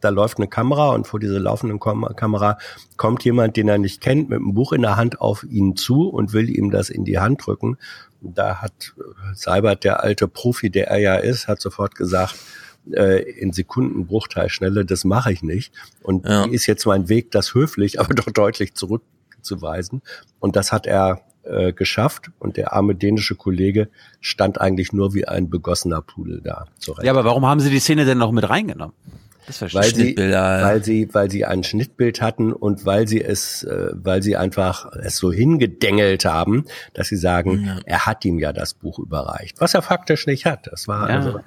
da 0.00 0.10
läuft 0.10 0.36
eine 0.36 0.46
Kamera 0.46 0.90
und 0.90 1.06
vor 1.06 1.18
dieser 1.18 1.40
laufenden 1.40 1.80
Kam 1.80 2.04
Kamera 2.14 2.58
kommt 2.96 3.24
jemand, 3.24 3.56
den 3.56 3.66
er 3.66 3.78
nicht 3.78 4.00
kennt, 4.00 4.28
mit 4.28 4.38
einem 4.38 4.52
Buch 4.52 4.72
in 4.72 4.82
der 4.82 4.96
Hand 4.96 5.20
auf 5.20 5.42
ihn 5.42 5.74
zu 5.74 6.08
und 6.08 6.32
will 6.32 6.50
ihm 6.50 6.70
das 6.70 6.90
in 6.90 7.04
die 7.04 7.18
Hand 7.18 7.46
drücken. 7.46 7.78
Da 8.20 8.56
hat 8.56 8.94
äh, 8.98 9.34
Seibert, 9.34 9.84
der 9.84 10.02
alte 10.04 10.28
Profi, 10.28 10.70
der 10.70 10.88
er 10.88 10.98
ja 10.98 11.14
ist, 11.16 11.48
hat 11.48 11.60
sofort 11.60 11.94
gesagt, 11.94 12.36
äh, 12.92 13.22
in 13.22 13.52
Sekundenbruchteil 13.52 14.48
Schnelle, 14.48 14.84
das 14.84 15.04
mache 15.04 15.32
ich 15.32 15.42
nicht. 15.42 15.72
Und 16.02 16.26
Ja. 16.26 16.46
wie 16.46 16.54
ist 16.54 16.66
jetzt 16.66 16.86
mein 16.86 17.08
Weg, 17.08 17.30
das 17.30 17.54
höflich, 17.54 17.98
aber 18.00 18.14
doch 18.14 18.30
deutlich 18.30 18.74
zurückzuweisen. 18.74 20.02
Und 20.40 20.56
das 20.56 20.72
hat 20.72 20.86
er 20.86 21.20
äh, 21.44 21.72
geschafft. 21.72 22.30
Und 22.38 22.56
der 22.56 22.72
arme 22.72 22.94
dänische 22.94 23.34
Kollege 23.36 23.88
stand 24.20 24.60
eigentlich 24.60 24.92
nur 24.92 25.14
wie 25.14 25.28
ein 25.28 25.48
begossener 25.50 26.02
Pudel 26.02 26.40
da. 26.42 26.66
Zurecht. 26.78 27.04
Ja, 27.04 27.12
aber 27.12 27.24
warum 27.24 27.46
haben 27.46 27.60
sie 27.60 27.70
die 27.70 27.78
Szene 27.78 28.04
denn 28.04 28.18
noch 28.18 28.32
mit 28.32 28.48
reingenommen? 28.48 28.94
Das 29.46 29.58
verstehe 29.58 29.80
weil 29.80 29.94
sie, 29.94 30.16
weil 30.16 30.82
sie, 30.84 31.08
weil 31.14 31.30
sie 31.30 31.44
ein 31.44 31.62
Schnittbild 31.62 32.20
hatten 32.20 32.52
und 32.52 32.84
weil 32.84 33.06
sie 33.06 33.22
es, 33.22 33.62
äh, 33.62 33.90
weil 33.94 34.20
sie 34.20 34.36
einfach 34.36 34.86
es 34.92 35.18
so 35.18 35.30
hingedengelt 35.32 36.24
haben, 36.24 36.64
dass 36.94 37.06
sie 37.06 37.16
sagen, 37.16 37.64
Ja. 37.64 37.78
er 37.84 38.06
hat 38.06 38.24
ihm 38.24 38.40
ja 38.40 38.52
das 38.52 38.74
Buch 38.74 38.98
überreicht, 38.98 39.60
was 39.60 39.72
er 39.74 39.82
faktisch 39.82 40.26
nicht 40.26 40.46
hat. 40.46 40.66
Das 40.72 40.88
war 40.88 41.08
Ja. 41.08 41.14
also, 41.18 41.40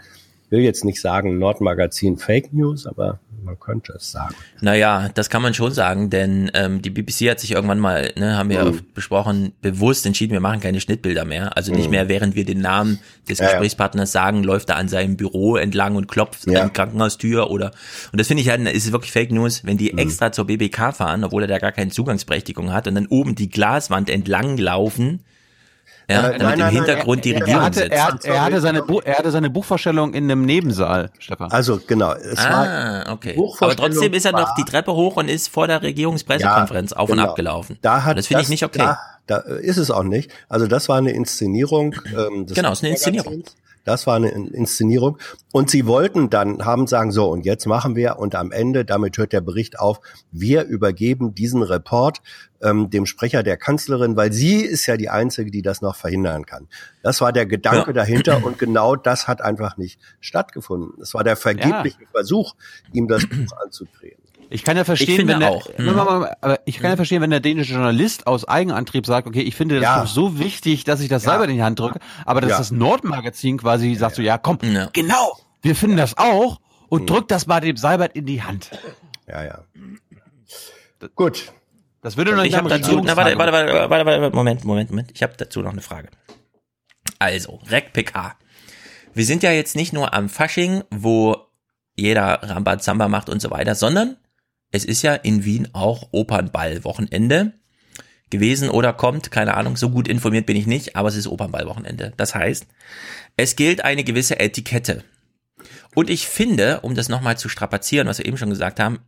will 0.49 0.59
jetzt 0.61 0.83
nicht 0.85 0.99
sagen 1.01 1.37
Nordmagazin 1.37 2.17
Fake 2.17 2.53
News, 2.53 2.85
aber 2.87 3.19
man 3.43 3.57
könnte 3.59 3.93
es 3.93 4.11
sagen. 4.11 4.35
Naja, 4.59 5.09
das 5.13 5.29
kann 5.29 5.41
man 5.41 5.53
schon 5.53 5.71
sagen, 5.71 6.09
denn 6.09 6.51
ähm, 6.53 6.81
die 6.81 6.89
BBC 6.89 7.29
hat 7.29 7.39
sich 7.39 7.51
irgendwann 7.51 7.79
mal, 7.79 8.11
ne, 8.17 8.37
haben 8.37 8.49
wir 8.49 8.65
Mhm. 8.65 8.81
besprochen, 8.93 9.53
bewusst 9.61 10.05
entschieden, 10.05 10.33
wir 10.33 10.41
machen 10.41 10.59
keine 10.59 10.81
Schnittbilder 10.81 11.23
mehr. 11.23 11.55
Also 11.55 11.71
nicht 11.71 11.85
Mhm. 11.85 11.91
mehr, 11.91 12.09
während 12.09 12.35
wir 12.35 12.43
den 12.43 12.59
Namen 12.59 12.99
des 13.29 13.39
Ja. 13.39 13.45
Gesprächspartners 13.45 14.11
sagen, 14.11 14.43
läuft 14.43 14.69
er 14.69 14.75
an 14.75 14.89
seinem 14.89 15.15
Büro 15.15 15.55
entlang 15.55 15.95
und 15.95 16.07
klopft 16.07 16.45
Ja. 16.47 16.61
an 16.63 16.67
die 16.67 16.73
Krankenhaustür 16.73 17.49
oder 17.49 17.71
und 18.11 18.19
das 18.19 18.27
finde 18.27 18.43
ich 18.43 18.49
halt, 18.49 18.61
ist 18.67 18.91
wirklich 18.91 19.11
Fake 19.13 19.31
News, 19.31 19.63
wenn 19.63 19.77
die 19.77 19.97
extra 19.97 20.31
zur 20.33 20.45
BBK 20.45 20.91
fahren, 20.93 21.23
obwohl 21.23 21.43
er 21.43 21.47
da 21.47 21.59
gar 21.59 21.71
keine 21.71 21.91
Zugangsberechtigung 21.91 22.73
hat 22.73 22.87
und 22.87 22.95
dann 22.95 23.07
oben 23.07 23.35
die 23.35 23.49
Glaswand 23.49 24.09
entlang 24.09 24.57
laufen, 24.57 25.21
ja, 26.09 26.19
Aber 26.19 26.27
damit 26.29 26.41
nein, 26.41 26.41
im 26.41 26.47
nein, 26.49 26.59
nein, 26.59 26.75
Hintergrund 26.75 27.23
die 27.25 27.29
er- 27.33 27.35
er 27.35 27.41
Regierung 27.41 27.61
Er 27.61 27.65
hatte, 27.65 27.79
sitzt. 27.79 27.91
er, 27.91 28.05
hat- 28.07 28.25
er, 28.25 28.41
hatte 28.43 28.61
seine 28.61 28.81
Bu 28.83 28.99
er 28.99 29.17
hatte 29.17 29.31
seine 29.31 29.49
Buchvorstellung 29.49 30.13
in 30.13 30.23
einem 30.25 30.43
Nebensaal, 30.43 31.11
Stefan. 31.19 31.51
Also 31.51 31.79
genau, 31.85 32.13
es 32.13 32.37
war 32.37 32.67
Ah, 32.67 33.11
okay. 33.13 33.37
Aber 33.59 33.75
trotzdem 33.75 34.13
ist 34.13 34.25
er 34.25 34.31
noch 34.33 34.53
die 34.55 34.63
Treppe 34.65 34.93
hoch 34.93 35.15
und 35.17 35.29
ist 35.29 35.47
vor 35.49 35.67
der 35.67 35.81
Regierungspressekonferenz 35.81 36.93
auf 36.93 37.09
und 37.09 37.17
genau. 37.17 37.29
ab 37.29 37.35
gelaufen. 37.35 37.77
Da 37.81 38.03
hat 38.03 38.17
das 38.17 38.27
finde 38.27 38.43
ich 38.43 38.49
nicht 38.49 38.63
okay. 38.63 38.79
Da, 38.79 38.97
da 39.27 39.37
ist 39.37 39.77
es 39.77 39.91
auch 39.91 40.03
nicht. 40.03 40.31
Also 40.49 40.67
das 40.67 40.89
war 40.89 40.97
eine 40.97 41.11
Inszenierung. 41.11 41.95
Ähm, 42.07 42.45
des 42.47 42.55
Genau, 42.55 42.71
es 42.71 42.79
ist 42.79 42.83
eine 42.83 42.93
Inszenierung. 42.93 43.33
Magazins. 43.33 43.55
Das 43.89 44.05
war 44.05 44.17
eine 44.17 44.29
In- 44.29 44.47
Inszenierung. 44.53 45.17
Und 45.51 45.71
sie 45.71 45.87
wollten 45.87 46.29
dann, 46.29 46.63
haben 46.63 46.85
sagen, 46.85 47.11
so, 47.11 47.27
und 47.31 47.43
jetzt 47.43 47.65
machen 47.65 47.95
wir, 47.95 48.19
und 48.19 48.35
am 48.35 48.51
Ende, 48.51 48.85
damit 48.85 49.17
hört 49.17 49.33
der 49.33 49.41
Bericht 49.41 49.79
auf, 49.79 49.99
wir 50.31 50.65
übergeben 50.65 51.33
diesen 51.33 51.63
Report 51.63 52.21
ähm, 52.61 52.91
dem 52.91 53.07
Sprecher 53.07 53.41
der 53.41 53.57
Kanzlerin, 53.57 54.15
weil 54.15 54.31
sie 54.31 54.57
ist 54.61 54.85
ja 54.85 54.95
die 54.95 55.09
Einzige, 55.09 55.49
die 55.49 55.63
das 55.63 55.81
noch 55.81 55.95
verhindern 55.95 56.45
kann. 56.45 56.67
Das 57.01 57.19
war 57.19 57.33
der 57.33 57.47
Gedanke 57.47 57.87
Ja. 57.89 57.93
dahinter 57.93 58.43
und 58.45 58.59
genau 58.59 58.95
das 58.95 59.27
hat 59.27 59.41
einfach 59.41 59.75
nicht 59.77 59.99
stattgefunden. 60.19 61.01
Es 61.01 61.15
war 61.15 61.23
der 61.23 61.35
vergebliche 61.35 62.05
Versuch, 62.11 62.53
ihm 62.93 63.07
das 63.07 63.25
Buch 63.27 63.57
anzudrehen. 63.63 64.18
Ich 64.51 64.63
kann 64.63 64.75
ja 64.77 64.83
verstehen, 64.83 65.15
finde 65.17 65.33
wenn 65.33 65.39
der, 65.41 65.51
auch. 65.51 65.67
Mhm. 65.77 65.85
Moment, 65.85 66.09
Moment, 66.09 66.31
aber 66.41 66.59
ich 66.65 66.79
kann 66.79 66.89
ja 66.89 66.95
verstehen, 66.95 67.21
wenn 67.21 67.29
der 67.29 67.39
dänische 67.39 67.73
Journalist 67.73 68.25
aus 68.25 68.45
Eigenantrieb 68.47 69.05
sagt, 69.05 69.27
okay, 69.27 69.41
ich 69.41 69.55
finde 69.55 69.75
das 69.75 69.83
Ja. 69.83 70.05
So 70.07 70.39
wichtig, 70.39 70.83
dass 70.85 71.01
ich 71.01 71.07
das 71.09 71.23
Ja. 71.23 71.31
selber 71.31 71.45
in 71.47 71.55
die 71.55 71.61
Hand 71.63 71.79
drücke, 71.79 71.99
aber 72.25 72.41
dass 72.41 72.51
Ja. 72.51 72.57
das 72.57 72.71
Nordmagazin 72.71 73.57
quasi 73.59 73.93
sagt 73.95 74.15
so, 74.15 74.21
ja, 74.23 74.37
komm, 74.39 74.57
genau, 74.93 75.37
wir 75.61 75.75
finden 75.75 75.97
das 75.97 76.17
auch 76.17 76.59
und 76.89 77.03
Mhm. 77.03 77.05
drückt 77.07 77.31
das 77.31 77.45
mal 77.45 77.59
dem 77.61 77.77
Seibert 77.77 78.15
in 78.15 78.25
die 78.25 78.41
Hand. 78.41 78.71
Ja, 79.27 79.43
ja. 79.43 79.59
Gut. 81.15 81.51
Das 82.01 82.17
würde 82.17 82.31
noch 82.31 82.41
nicht 82.43 82.53
Ich 82.53 82.57
habe 82.57 82.69
dazu, 82.69 83.01
na, 83.03 83.15
warte, 83.17 83.37
warte, 83.37 83.51
warte, 83.53 83.89
warte, 83.89 84.05
warte, 84.05 84.35
Moment, 84.35 84.63
Moment, 84.63 84.89
Moment. 84.89 85.11
Ich 85.13 85.21
habe 85.21 85.33
dazu 85.37 85.61
noch 85.61 85.71
eine 85.73 85.81
Frage. 85.81 86.09
Also, 87.19 87.59
RecPK. 87.69 88.35
Wir 89.13 89.25
sind 89.25 89.43
ja 89.43 89.51
jetzt 89.51 89.75
nicht 89.75 89.91
nur 89.93 90.13
am 90.13 90.29
Fasching, 90.29 90.83
wo 90.91 91.35
jeder 91.95 92.41
Rambazamba 92.41 93.09
macht 93.09 93.29
und 93.29 93.41
so 93.41 93.51
weiter, 93.51 93.75
sondern 93.75 94.15
es 94.71 94.85
ist 94.85 95.01
ja 95.01 95.15
in 95.15 95.45
Wien 95.45 95.69
auch 95.73 96.09
Opernball-Wochenende 96.11 97.53
gewesen 98.29 98.69
oder 98.69 98.93
kommt, 98.93 99.31
keine 99.31 99.55
Ahnung, 99.55 99.75
so 99.75 99.89
gut 99.89 100.07
informiert 100.07 100.45
bin 100.45 100.55
ich 100.55 100.67
nicht, 100.67 100.95
aber 100.95 101.09
es 101.09 101.15
ist 101.15 101.27
Opernball-Wochenende. 101.27 102.13
Das 102.17 102.35
heißt, 102.35 102.67
es 103.37 103.55
gilt 103.55 103.83
eine 103.83 104.03
gewisse 104.03 104.39
Etikette. 104.39 105.03
Und 105.95 106.09
ich 106.09 106.27
finde, 106.27 106.81
um 106.81 106.93
das 106.95 107.09
nochmal 107.09 107.37
zu 107.37 107.49
strapazieren, 107.49 108.07
was 108.07 108.19
wir 108.19 108.25
eben 108.25 108.37
schon 108.37 108.51
gesagt 108.51 108.79
haben, 108.79 108.99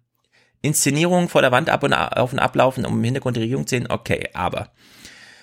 Inszenierung 0.61 1.29
vor 1.29 1.41
der 1.41 1.51
Wand 1.51 1.69
ab 1.69 1.83
und 1.83 1.93
auf 1.93 2.33
und 2.33 2.39
ablaufen, 2.39 2.85
um 2.85 2.97
im 2.97 3.03
Hintergrund 3.03 3.37
die 3.37 3.41
Regierung 3.41 3.65
zu 3.65 3.75
sehen, 3.75 3.87
okay, 3.89 4.29
aber 4.33 4.71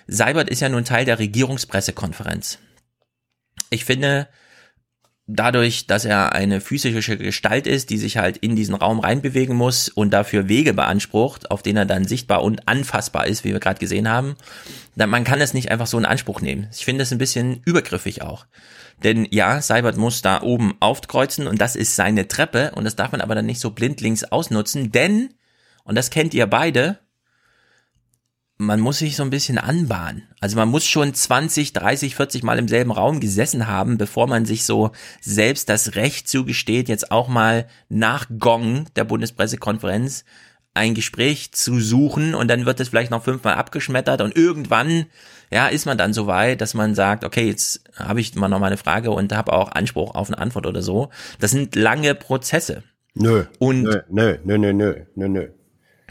Seibert 0.06 0.48
ist 0.48 0.60
ja 0.60 0.68
nun 0.68 0.84
Teil 0.84 1.04
der 1.04 1.18
Regierungspressekonferenz. 1.18 2.58
Ich 3.70 3.84
finde, 3.84 4.28
dadurch, 5.28 5.86
dass 5.86 6.06
er 6.06 6.32
eine 6.32 6.60
physische 6.60 7.18
Gestalt 7.18 7.66
ist, 7.66 7.90
die 7.90 7.98
sich 7.98 8.16
halt 8.16 8.38
in 8.38 8.56
diesen 8.56 8.74
Raum 8.74 8.98
reinbewegen 8.98 9.54
muss 9.54 9.88
und 9.90 10.10
dafür 10.10 10.48
Wege 10.48 10.72
beansprucht, 10.72 11.50
auf 11.50 11.62
denen 11.62 11.76
er 11.76 11.86
dann 11.86 12.06
sichtbar 12.06 12.42
und 12.42 12.66
anfassbar 12.66 13.26
ist, 13.26 13.44
wie 13.44 13.52
wir 13.52 13.60
gerade 13.60 13.78
gesehen 13.78 14.08
haben, 14.08 14.36
dann, 14.96 15.10
man 15.10 15.24
kann 15.24 15.40
es 15.40 15.52
nicht 15.52 15.70
einfach 15.70 15.86
so 15.86 15.98
in 15.98 16.06
Anspruch 16.06 16.40
nehmen. 16.40 16.68
Ich 16.72 16.84
finde 16.84 17.02
es 17.02 17.12
ein 17.12 17.18
bisschen 17.18 17.60
übergriffig 17.66 18.22
auch. 18.22 18.46
Denn 19.04 19.28
ja, 19.30 19.60
Seibert 19.60 19.98
muss 19.98 20.22
da 20.22 20.42
oben 20.42 20.74
aufkreuzen 20.80 21.46
und 21.46 21.60
das 21.60 21.76
ist 21.76 21.94
seine 21.94 22.26
Treppe 22.26 22.72
und 22.74 22.84
das 22.84 22.96
darf 22.96 23.12
man 23.12 23.20
aber 23.20 23.34
dann 23.34 23.46
nicht 23.46 23.60
so 23.60 23.70
blindlings 23.70 24.24
ausnutzen, 24.24 24.90
denn, 24.90 25.34
und 25.84 25.94
das 25.94 26.10
kennt 26.10 26.32
ihr 26.32 26.46
beide, 26.46 26.98
man 28.58 28.80
muss 28.80 28.98
sich 28.98 29.14
so 29.14 29.22
ein 29.22 29.30
bisschen 29.30 29.56
anbahnen. 29.56 30.24
Also 30.40 30.56
man 30.56 30.68
muss 30.68 30.84
schon 30.84 31.14
20, 31.14 31.72
30, 31.72 32.16
40 32.16 32.42
Mal 32.42 32.58
im 32.58 32.66
selben 32.66 32.90
Raum 32.90 33.20
gesessen 33.20 33.68
haben, 33.68 33.98
bevor 33.98 34.26
man 34.26 34.44
sich 34.44 34.64
so 34.64 34.90
selbst 35.20 35.68
das 35.68 35.94
Recht 35.94 36.28
zugesteht, 36.28 36.88
jetzt 36.88 37.12
auch 37.12 37.28
mal 37.28 37.68
nach 37.88 38.26
Gong 38.38 38.86
der 38.96 39.04
Bundespressekonferenz 39.04 40.24
ein 40.74 40.94
Gespräch 40.94 41.52
zu 41.52 41.80
suchen 41.80 42.34
und 42.34 42.48
dann 42.48 42.66
wird 42.66 42.80
es 42.80 42.88
vielleicht 42.88 43.10
noch 43.10 43.24
fünfmal 43.24 43.54
abgeschmettert 43.54 44.20
und 44.20 44.36
irgendwann 44.36 45.06
ja 45.50 45.68
ist 45.68 45.86
man 45.86 45.98
dann 45.98 46.12
so 46.12 46.26
weit, 46.26 46.60
dass 46.60 46.74
man 46.74 46.94
sagt, 46.94 47.24
okay, 47.24 47.48
jetzt 47.48 47.82
habe 47.96 48.20
ich 48.20 48.34
mal 48.34 48.48
noch 48.48 48.60
mal 48.60 48.66
eine 48.66 48.76
Frage 48.76 49.10
und 49.10 49.32
habe 49.32 49.52
auch 49.52 49.72
Anspruch 49.72 50.14
auf 50.14 50.28
eine 50.28 50.38
Antwort 50.38 50.66
oder 50.66 50.82
so. 50.82 51.10
Das 51.40 51.52
sind 51.52 51.74
lange 51.74 52.14
Prozesse. 52.14 52.82
Nö. 53.14 53.44
Und 53.58 53.82
nö, 53.82 54.02
nö, 54.08 54.38
nö, 54.44 54.58
nö, 54.58 54.72
nö, 54.72 54.94
nö, 55.16 55.28
nö. 55.28 55.48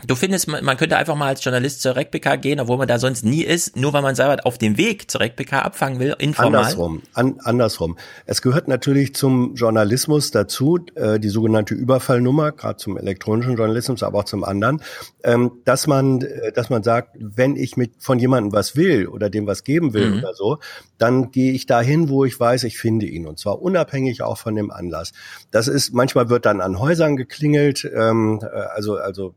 Du 0.06 0.14
findest, 0.14 0.48
man 0.48 0.78
könnte 0.78 0.96
einfach 0.96 1.16
mal 1.16 1.30
als 1.30 1.44
Journalist 1.44 1.82
zur 1.82 1.96
RecPK 1.96 2.36
gehen, 2.36 2.60
obwohl 2.60 2.78
man 2.78 2.88
da 2.88 3.00
sonst 3.00 3.26
nie 3.26 3.42
ist, 3.42 3.76
nur 3.76 3.94
weil 3.94 4.04
man 4.04 4.14
selber 4.14 4.38
auf 4.46 4.60
dem 4.60 4.78
Weg 4.78 5.10
zur 5.10 5.22
RecPK 5.22 5.64
abfangen 5.64 6.00
will, 6.00 6.16
informal? 6.20 6.60
Andersrum, 6.60 7.02
an, 7.14 7.40
andersrum. 7.44 7.98
Es 8.28 8.44
gehört 8.44 8.68
natürlich 8.68 9.16
zum 9.16 9.56
Journalismus 9.56 10.30
dazu, 10.30 10.78
äh, 10.94 11.20
die 11.20 11.30
sogenannte 11.30 11.74
Überfallnummer, 11.74 12.52
gerade 12.52 12.78
zum 12.78 12.96
elektronischen 12.96 13.58
Journalismus, 13.58 14.04
aber 14.04 14.20
auch 14.20 14.26
zum 14.26 14.44
anderen, 14.44 14.84
ähm, 15.24 15.64
dass 15.66 15.88
man, 15.88 16.22
äh, 16.22 16.52
dass 16.52 16.70
man 16.70 16.84
sagt, 16.84 17.18
wenn 17.20 17.56
ich 17.56 17.76
mit 17.76 17.94
von 17.98 18.20
jemandem 18.20 18.54
was 18.54 18.76
will 18.76 19.08
oder 19.08 19.32
dem 19.32 19.48
was 19.48 19.64
geben 19.64 19.94
will 19.94 20.12
mhm. 20.12 20.18
oder 20.20 20.36
so, 20.36 20.60
dann 21.00 21.32
gehe 21.32 21.54
ich 21.54 21.66
dahin, 21.66 22.08
wo 22.08 22.24
ich 22.24 22.40
weiß, 22.40 22.66
ich 22.66 22.78
finde 22.78 23.08
ihn 23.08 23.26
und 23.26 23.40
zwar 23.40 23.64
unabhängig 23.64 24.22
auch 24.22 24.38
von 24.38 24.56
dem 24.56 24.70
Anlass. 24.70 25.12
Das 25.50 25.68
ist 25.68 25.92
manchmal 25.92 26.30
wird 26.30 26.46
dann 26.46 26.62
an 26.62 26.80
Häusern 26.80 27.16
geklingelt, 27.16 27.90
ähm, 27.96 28.42
äh, 28.44 28.46
also 28.46 28.98
also 28.98 29.34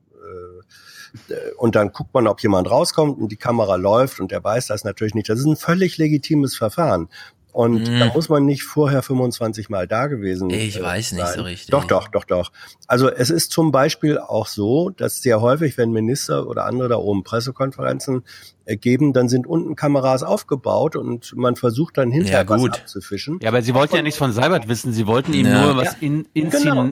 und 1.57 1.75
dann 1.75 1.93
guckt 1.93 2.13
man, 2.15 2.27
ob 2.27 2.41
jemand 2.43 2.71
rauskommt 2.71 3.19
und 3.19 3.31
die 3.31 3.37
Kamera 3.37 3.77
läuft 3.77 4.21
und 4.21 4.31
der 4.31 4.43
weiß 4.43 4.67
das 4.67 4.85
natürlich 4.85 5.15
nicht. 5.15 5.29
Das 5.29 5.39
ist 5.39 5.47
ein 5.47 5.57
völlig 5.57 5.99
legitimes 5.99 6.57
Verfahren. 6.57 7.09
Und 7.53 7.89
mhm. 7.89 7.99
da 7.99 8.07
muss 8.07 8.29
man 8.29 8.47
nicht 8.47 8.63
vorher 8.63 9.03
25 9.03 9.71
Mal 9.71 9.89
da 9.89 10.07
gewesen 10.07 10.51
Ich 10.51 10.79
äh, 10.79 10.83
weiß 10.83 11.13
nicht 11.13 11.27
so 11.27 11.43
richtig. 11.43 11.71
Doch, 11.71 11.85
doch, 11.85 12.09
doch, 12.09 12.25
doch. 12.25 12.53
Also 12.87 13.11
es 13.11 13.31
ist 13.31 13.51
zum 13.51 13.73
Beispiel 13.73 14.19
auch 14.19 14.47
so, 14.47 14.91
dass 14.91 15.21
sehr 15.21 15.41
häufig, 15.41 15.77
wenn 15.77 15.91
Minister 15.91 16.47
oder 16.47 16.65
andere 16.65 16.89
da 16.89 16.97
oben 16.97 17.25
Pressekonferenzen 17.25 18.23
geben, 18.67 19.13
dann 19.13 19.29
sind 19.29 19.47
unten 19.49 19.75
Kameras 19.75 20.23
aufgebaut 20.23 20.95
und 20.95 21.35
man 21.37 21.57
versucht 21.57 21.99
dann 21.99 22.13
hinterher 22.13 22.39
ja, 22.39 22.45
gut. 22.45 22.71
was 22.71 22.81
abzufischen. 22.81 23.41
Ja, 23.43 23.49
aber 23.49 23.63
Sie 23.63 23.75
wollten 23.75 23.97
ja 23.97 24.03
nichts 24.03 24.19
von 24.19 24.33
Seibert 24.33 24.69
wissen. 24.69 24.93
Sie 24.93 25.07
wollten 25.07 25.35
ihm 25.35 25.47
ja. 25.47 25.65
nur 25.65 25.77
was 25.77 25.97
in, 26.01 26.29
in 26.35 26.51
genau. 26.51 26.91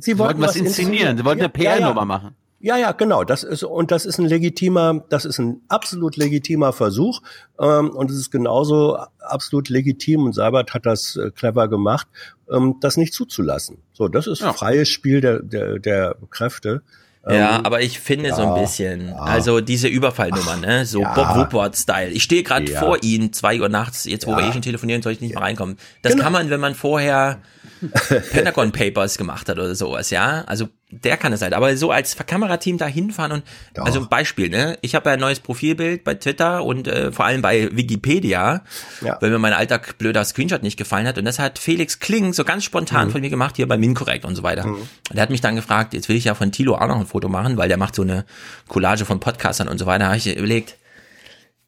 Sie 0.00 0.18
wollten, 0.18 0.40
was 0.40 0.56
inszenieren. 0.56 1.16
Sie 1.16 1.24
wollten 1.24 1.42
eine 1.42 1.50
PR-Nummer 1.50 2.00
ja, 2.00 2.04
machen. 2.04 2.34
Ja, 2.62 2.76
ja, 2.76 2.92
genau. 2.92 3.24
Das 3.24 3.42
ist 3.42 3.64
und 3.64 3.90
das 3.90 4.06
ist 4.06 4.18
ein 4.18 4.26
legitimer, 4.26 5.04
das 5.08 5.24
ist 5.24 5.38
ein 5.38 5.62
absolut 5.68 6.16
legitimer 6.16 6.72
Versuch 6.72 7.20
ähm, 7.58 7.90
und 7.90 8.08
es 8.10 8.16
ist 8.16 8.30
genauso 8.30 8.96
absolut 9.18 9.68
legitim 9.68 10.24
und 10.24 10.32
Seibert 10.32 10.72
hat 10.72 10.86
das 10.86 11.16
äh, 11.16 11.32
clever 11.32 11.66
gemacht, 11.68 12.06
ähm, 12.48 12.76
das 12.80 12.96
nicht 12.96 13.14
zuzulassen. 13.14 13.78
So, 13.92 14.06
das 14.06 14.28
ist 14.28 14.42
ja. 14.42 14.52
freies 14.52 14.88
Spiel 14.88 15.20
der 15.20 15.42
der, 15.42 15.80
der 15.80 16.16
Kräfte. 16.30 16.82
Ja, 17.28 17.58
ähm, 17.58 17.66
aber 17.66 17.82
ich 17.82 18.00
finde 18.00 18.30
ja, 18.30 18.34
so 18.34 18.42
ein 18.42 18.60
bisschen, 18.60 19.08
ja. 19.08 19.16
also 19.16 19.60
diese 19.60 19.86
Überfallnummer, 19.86 20.56
ne, 20.56 20.84
so 20.84 21.02
ja. 21.02 21.14
Bob 21.14 21.36
Woodward-Style. 21.36 22.10
Ich 22.10 22.24
stehe 22.24 22.42
gerade 22.42 22.66
vor 22.72 22.98
Ihnen, 23.02 23.32
zwei 23.32 23.60
Uhr 23.60 23.68
nachts, 23.68 24.04
jetzt 24.04 24.26
wo 24.26 24.36
wir 24.36 24.48
eh 24.48 24.52
schon 24.52 24.62
telefonieren, 24.62 25.02
soll 25.02 25.12
ich 25.12 25.20
nicht 25.20 25.34
mehr 25.34 25.42
reinkommen. 25.42 25.76
Das 26.02 26.12
genau. 26.12 26.24
kann 26.24 26.32
man, 26.32 26.50
wenn 26.50 26.58
man 26.58 26.74
vorher 26.74 27.40
Pentagon 28.32 28.72
Papers 28.72 29.18
gemacht 29.18 29.48
hat 29.48 29.58
oder 29.58 29.76
sowas, 29.76 30.10
ja. 30.10 30.42
Also 30.46 30.68
der 30.92 31.16
kann 31.16 31.32
es 31.32 31.40
halt. 31.40 31.54
Aber 31.54 31.74
so 31.76 31.90
als 31.90 32.16
Kamerateam 32.16 32.76
da 32.76 32.86
hinfahren 32.86 33.32
und 33.32 33.42
Doch. 33.74 33.86
also 33.86 34.06
Beispiel, 34.06 34.50
ne? 34.50 34.78
Ich 34.82 34.94
habe 34.94 35.08
ja 35.08 35.14
ein 35.14 35.20
neues 35.20 35.40
Profilbild 35.40 36.04
bei 36.04 36.14
Twitter 36.14 36.64
und 36.64 36.86
äh, 36.86 37.10
vor 37.10 37.24
allem 37.24 37.40
bei 37.40 37.74
Wikipedia, 37.74 38.62
ja. 39.00 39.18
weil 39.20 39.30
mir 39.30 39.38
mein 39.38 39.54
alter 39.54 39.80
blöder 39.98 40.24
Screenshot 40.24 40.62
nicht 40.62 40.76
gefallen 40.76 41.06
hat. 41.06 41.16
Und 41.16 41.24
das 41.24 41.38
hat 41.38 41.58
Felix 41.58 41.98
Kling 41.98 42.34
so 42.34 42.44
ganz 42.44 42.64
spontan 42.64 43.08
mhm. 43.08 43.12
von 43.12 43.20
mir 43.22 43.30
gemacht, 43.30 43.56
hier 43.56 43.66
bei 43.66 43.78
Minkorrekt 43.78 44.24
und 44.24 44.36
so 44.36 44.42
weiter. 44.42 44.66
Mhm. 44.66 44.74
Und 44.74 44.88
der 45.14 45.22
hat 45.22 45.30
mich 45.30 45.40
dann 45.40 45.56
gefragt, 45.56 45.94
jetzt 45.94 46.08
will 46.08 46.16
ich 46.16 46.24
ja 46.24 46.34
von 46.34 46.52
Tilo 46.52 46.74
auch 46.74 46.86
noch 46.86 47.00
ein 47.00 47.06
Foto 47.06 47.28
machen, 47.28 47.56
weil 47.56 47.68
der 47.68 47.78
macht 47.78 47.94
so 47.94 48.02
eine 48.02 48.26
Collage 48.68 49.06
von 49.06 49.18
Podcastern 49.18 49.68
und 49.68 49.78
so 49.78 49.86
weiter. 49.86 50.00
Da 50.00 50.06
habe 50.06 50.18
ich 50.18 50.36
überlegt, 50.36 50.76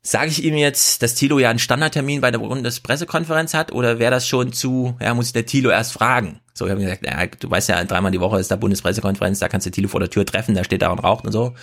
Sage 0.07 0.28
ich 0.28 0.44
ihm 0.44 0.55
jetzt, 0.55 1.02
dass 1.02 1.14
Tilo 1.14 1.38
ja 1.38 1.48
einen 1.48 1.59
Standardtermin 1.59 2.20
bei 2.20 2.30
der 2.30 2.38
Bundespressekonferenz 2.38 3.55
hat 3.55 3.72
oder 3.72 3.98
wäre 3.98 4.11
das 4.11 4.28
schon 4.28 4.52
zu, 4.52 4.94
ja, 5.00 5.14
muss 5.14 5.28
ich 5.28 5.32
der 5.32 5.46
Tilo 5.46 5.70
erst 5.70 5.94
fragen? 5.94 6.40
So, 6.52 6.66
ich 6.66 6.72
habe 6.72 6.82
gesagt, 6.82 7.07
ja, 7.07 7.26
du 7.26 7.50
weißt 7.50 7.70
ja, 7.70 7.82
dreimal 7.84 8.12
die 8.12 8.20
Woche 8.20 8.38
ist 8.38 8.50
da 8.50 8.57
Bundespressekonferenz, 8.57 9.38
da 9.38 9.48
kannst 9.48 9.66
du 9.66 9.70
Tilo 9.70 9.88
vor 9.88 10.00
der 10.00 10.11
Tür 10.11 10.26
treffen, 10.26 10.55
da 10.55 10.62
steht 10.62 10.82
da 10.82 10.90
und 10.90 10.98
raucht 10.98 11.24
und 11.24 11.32
so. 11.32 11.55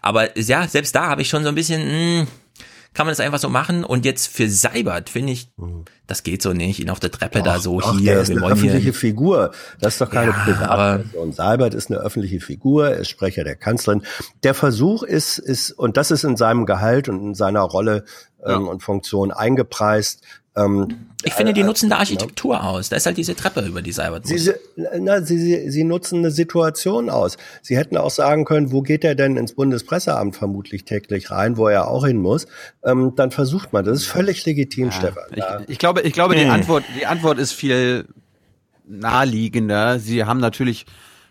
Aber 0.00 0.38
ja, 0.38 0.66
selbst 0.66 0.94
da 0.94 1.08
habe 1.08 1.20
ich 1.20 1.28
schon 1.28 1.42
so 1.42 1.50
ein 1.50 1.54
bisschen, 1.54 1.82
mh, 1.86 2.20
hm, 2.20 2.28
kann 2.94 3.06
man 3.06 3.12
das 3.12 3.20
einfach 3.20 3.38
so 3.38 3.48
machen. 3.48 3.84
Und 3.84 4.04
jetzt 4.04 4.28
für 4.28 4.48
Seibert 4.48 5.10
finde 5.10 5.32
ich, 5.32 5.48
mhm. 5.56 5.84
das 6.06 6.22
geht 6.22 6.42
so 6.42 6.52
nicht, 6.52 6.80
ihn 6.80 6.90
auf 6.90 7.00
der 7.00 7.10
Treppe 7.10 7.38
doch, 7.38 7.44
da 7.44 7.58
so 7.58 7.80
doch, 7.80 7.98
hier. 7.98 8.12
Der 8.12 8.22
ist 8.22 8.30
eine 8.30 8.44
öffentliche 8.44 8.78
hier. 8.78 8.94
Figur. 8.94 9.52
Das 9.80 9.94
ist 9.94 10.00
doch 10.00 10.10
keine 10.10 10.32
ja, 10.32 10.38
Privatperson. 10.38 11.20
Und 11.20 11.34
Seibert 11.34 11.74
ist 11.74 11.90
eine 11.90 12.00
öffentliche 12.00 12.40
Figur, 12.40 12.88
er 12.88 12.98
ist 12.98 13.08
Sprecher 13.08 13.44
der 13.44 13.56
Kanzlerin. 13.56 14.02
Der 14.42 14.54
Versuch 14.54 15.02
ist, 15.02 15.38
ist, 15.38 15.72
und 15.72 15.96
das 15.96 16.10
ist 16.10 16.24
in 16.24 16.36
seinem 16.36 16.66
Gehalt 16.66 17.08
und 17.08 17.20
in 17.20 17.34
seiner 17.34 17.62
Rolle 17.62 18.04
ähm, 18.44 18.50
ja. 18.50 18.70
und 18.70 18.82
Funktion 18.82 19.30
eingepreist, 19.30 20.22
ähm, 20.56 21.06
ich 21.22 21.34
finde, 21.34 21.52
die 21.52 21.62
äh, 21.62 21.64
nutzen 21.64 21.90
da 21.90 21.98
Architektur 21.98 22.54
ja. 22.54 22.60
aus. 22.62 22.88
Da 22.88 22.96
ist 22.96 23.06
halt 23.06 23.16
diese 23.16 23.34
Treppe, 23.34 23.60
über 23.62 23.82
die 23.82 23.92
Seibert 23.92 24.28
muss. 24.28 24.44
Sie, 24.44 24.52
na, 24.98 25.20
sie, 25.22 25.38
sie, 25.38 25.70
sie 25.70 25.84
nutzen 25.84 26.18
eine 26.18 26.30
Situation 26.30 27.10
aus. 27.10 27.36
Sie 27.62 27.76
hätten 27.76 27.96
auch 27.96 28.10
sagen 28.10 28.44
können, 28.44 28.70
wo 28.70 28.82
geht 28.82 29.02
er 29.02 29.14
denn 29.14 29.36
ins 29.36 29.54
Bundespresseamt 29.54 30.36
vermutlich 30.36 30.84
täglich 30.84 31.30
rein, 31.30 31.56
wo 31.56 31.68
er 31.68 31.88
auch 31.88 32.06
hin 32.06 32.18
muss. 32.18 32.46
Ähm, 32.84 33.14
dann 33.16 33.32
versucht 33.32 33.72
man. 33.72 33.84
Das 33.84 33.98
ist 33.98 34.06
völlig 34.06 34.44
legitim, 34.46 34.86
ja, 34.86 34.92
Stefan. 34.92 35.24
Ich, 35.34 35.44
ich, 35.68 35.78
glaube, 35.78 36.02
ich 36.02 36.12
glaube, 36.12 36.34
hm. 36.34 36.42
die 36.42 36.48
Antwort, 36.48 36.84
die 36.98 37.06
Antwort 37.06 37.38
ist 37.38 37.52
viel 37.52 38.06
naheliegender. 38.86 39.98
Sie 39.98 40.24
haben 40.24 40.38
natürlich 40.38 40.86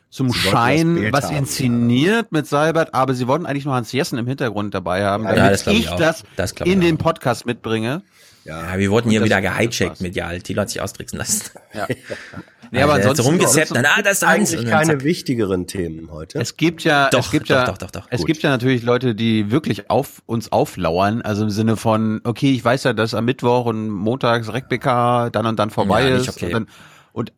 zum 0.09 0.29
sie 0.29 0.39
Schein 0.39 1.11
was 1.11 1.29
inszeniert 1.29 2.31
mit 2.31 2.47
Seibert, 2.47 2.93
aber 2.93 3.13
sie 3.13 3.27
wollten 3.27 3.45
eigentlich 3.45 3.65
nur 3.65 3.75
Hans 3.75 3.91
Jessen 3.91 4.17
im 4.17 4.27
Hintergrund 4.27 4.73
dabei 4.73 5.05
haben, 5.05 5.23
ja, 5.23 5.35
damit 5.35 5.51
das 5.51 5.67
ich, 5.67 5.79
ich 5.79 5.89
das, 5.89 6.23
das 6.35 6.51
in 6.63 6.79
den 6.79 6.97
Podcast 6.97 7.45
mitbringe. 7.45 8.01
Ja, 8.45 8.71
ja 8.71 8.77
wir 8.77 8.91
wurden 8.91 9.09
hier 9.09 9.23
wieder 9.23 9.41
gehijackt 9.41 10.01
medial. 10.01 10.39
Tilo 10.41 10.61
hat 10.61 10.69
sich 10.69 10.81
austricksen 10.81 11.17
lassen. 11.17 11.51
Ja. 11.73 11.87
nee, 12.71 12.81
aber 12.81 12.93
ansonsten 12.93 13.73
dann, 13.73 13.85
ah, 13.85 14.01
das 14.01 14.13
ist 14.17 14.23
eigentlich 14.23 14.65
keine 14.65 15.03
wichtigeren 15.03 15.67
Themen 15.67 16.11
heute. 16.11 16.39
Es 16.39 16.55
gibt 16.55 16.83
ja, 16.83 17.09
doch, 17.09 17.19
es 17.19 17.31
gibt 17.31 17.49
doch, 17.49 17.55
ja, 17.55 17.65
doch, 17.65 17.77
doch, 17.77 17.91
doch, 17.91 18.07
es 18.11 18.19
Gut. 18.19 18.27
gibt 18.27 18.43
ja 18.43 18.51
natürlich 18.51 18.83
Leute, 18.83 19.15
die 19.15 19.51
wirklich 19.51 19.89
auf 19.89 20.21
uns 20.25 20.51
auflauern, 20.51 21.21
also 21.23 21.43
im 21.43 21.49
Sinne 21.49 21.75
von, 21.75 22.21
okay, 22.23 22.51
ich 22.51 22.63
weiß 22.63 22.83
ja, 22.83 22.93
dass 22.93 23.13
am 23.13 23.25
Mittwoch 23.25 23.65
und 23.65 23.89
montags 23.89 24.53
RecBK 24.53 25.31
dann 25.31 25.45
und 25.47 25.57
dann 25.59 25.71
vorbei 25.71 26.07
ja, 26.07 26.15
ist. 26.15 26.29
Okay. 26.29 26.45
Und, 26.45 26.53
dann, 26.53 26.67
und 27.13 27.33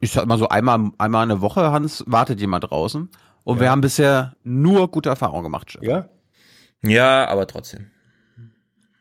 ich 0.00 0.12
sag 0.12 0.26
mal 0.26 0.38
so 0.38 0.48
einmal, 0.48 0.90
einmal 0.98 1.22
eine 1.22 1.40
Woche, 1.40 1.70
Hans, 1.70 2.04
wartet 2.06 2.40
jemand 2.40 2.70
draußen. 2.70 3.08
Und 3.44 3.56
ja. 3.56 3.60
wir 3.62 3.70
haben 3.70 3.80
bisher 3.80 4.34
nur 4.42 4.90
gute 4.90 5.08
Erfahrungen 5.08 5.44
gemacht. 5.44 5.72
Chef. 5.72 5.82
Ja. 5.82 6.08
Ja, 6.82 7.26
aber 7.28 7.46
trotzdem. 7.46 7.90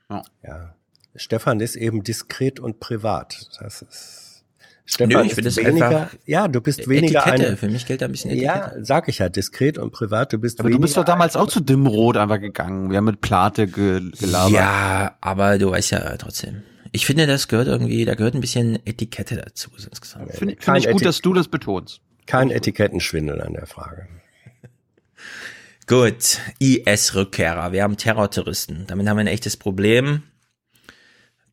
Ja. 0.10 0.24
ja. 0.44 0.77
Stefan 1.18 1.60
ist 1.60 1.76
eben 1.76 2.04
diskret 2.04 2.60
und 2.60 2.80
privat. 2.80 3.50
Das 3.60 3.82
ist 3.82 4.28
Stefan 4.90 5.10
Nö, 5.10 5.26
ich 5.26 5.38
ist 5.38 5.58
weniger, 5.58 6.10
ja, 6.26 6.48
du 6.48 6.62
bist 6.62 6.88
weniger 6.88 7.20
Etikette. 7.20 7.48
Eine, 7.48 7.58
Für 7.58 7.68
mich 7.68 7.86
gilt 7.86 8.02
da 8.02 8.06
ein 8.06 8.12
bisschen 8.14 8.32
Etikette. 8.32 8.54
Ja, 8.54 8.74
sag 8.80 9.10
ich 9.10 9.20
ja, 9.20 9.28
diskret 9.28 9.78
und 9.78 9.92
privat. 9.92 10.32
Du 10.32 10.38
bist 10.38 10.62
aber 10.62 10.70
du 10.70 10.80
bist 10.80 10.96
doch 10.96 11.04
damals 11.04 11.36
auch 11.36 11.48
zu 11.48 11.60
Dimmrot 11.60 12.16
einfach 12.16 12.40
gegangen. 12.40 12.90
Wir 12.90 12.98
haben 12.98 13.06
mit 13.06 13.20
Plate 13.20 13.68
ge 13.68 14.02
gelabert. 14.18 14.54
Ja, 14.54 15.18
aber 15.20 15.58
du 15.58 15.72
weißt 15.72 15.92
ja 15.92 16.16
trotzdem. 16.16 16.64
Ich 16.94 17.06
finde, 17.06 17.28
das 17.28 17.50
gehört 17.50 17.68
irgendwie, 17.68 18.06
da 18.06 18.16
gehört 18.16 18.34
ein 18.34 18.40
bisschen 18.40 18.80
Etikette 18.86 19.36
dazu. 19.36 19.70
Finde 20.32 20.56
find 20.58 20.78
ich 20.78 20.90
gut, 20.90 21.06
dass 21.06 21.20
du 21.20 21.34
das 21.34 21.50
betonst. 21.50 22.00
Kein 22.26 22.50
Etikettenschwindel 22.50 23.42
an 23.42 23.54
der 23.54 23.66
Frage. 23.66 24.08
Gut, 25.86 26.40
IS-Rückkehrer. 26.60 27.74
Wir 27.74 27.84
haben 27.84 27.98
Terrortouristen. 27.98 28.86
Damit 28.88 29.08
haben 29.08 29.18
wir 29.18 29.22
ein 29.22 29.28
echtes 29.28 29.58
Problem 29.58 30.24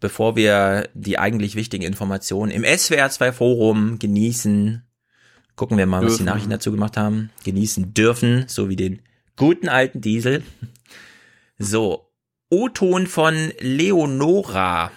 bevor 0.04 0.36
wir 0.36 0.90
die 0.92 1.18
eigentlich 1.18 1.56
wichtigen 1.56 1.82
Informationen 1.82 2.52
im 2.52 2.62
SWR 2.62 3.08
2 3.08 3.32
Forum 3.32 3.98
genießen, 3.98 4.82
gucken 5.56 5.78
wir 5.78 5.86
mal, 5.86 6.00
dürfen. 6.00 6.12
was 6.12 6.18
die 6.18 6.24
Nachrichten 6.24 6.50
dazu 6.50 6.70
gemacht 6.70 6.98
haben, 6.98 7.30
genießen 7.42 7.94
dürfen, 7.94 8.44
so 8.46 8.68
wie 8.68 8.76
den 8.76 9.00
guten 9.38 9.66
alten 9.66 10.02
Diesel. 10.02 10.42
So, 11.56 12.10
O-Ton 12.50 13.06
von 13.06 13.50
Leonora. 13.60 14.90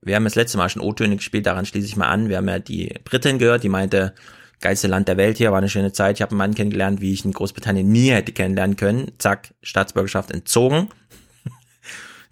wir 0.00 0.14
haben 0.14 0.22
das 0.22 0.36
letzte 0.36 0.58
Mal 0.58 0.68
schon 0.68 0.82
O-Töne 0.82 1.16
gespielt, 1.16 1.46
daran 1.46 1.66
schließe 1.66 1.88
ich 1.88 1.96
mal 1.96 2.06
an. 2.06 2.28
Wir 2.28 2.36
haben 2.36 2.46
ja 2.46 2.60
die 2.60 2.94
Britin 3.02 3.40
gehört, 3.40 3.64
die 3.64 3.68
meinte, 3.68 4.14
geilste 4.60 4.86
Land 4.86 5.08
der 5.08 5.16
Welt 5.16 5.38
hier, 5.38 5.50
war 5.50 5.58
eine 5.58 5.68
schöne 5.68 5.92
Zeit. 5.92 6.18
Ich 6.18 6.22
habe 6.22 6.30
einen 6.30 6.38
Mann 6.38 6.54
kennengelernt, 6.54 7.00
wie 7.00 7.12
ich 7.12 7.24
in 7.24 7.32
Großbritannien 7.32 7.90
nie 7.90 8.10
hätte 8.10 8.30
kennenlernen 8.30 8.76
können. 8.76 9.10
Zack, 9.18 9.54
Staatsbürgerschaft 9.60 10.30
entzogen. 10.30 10.88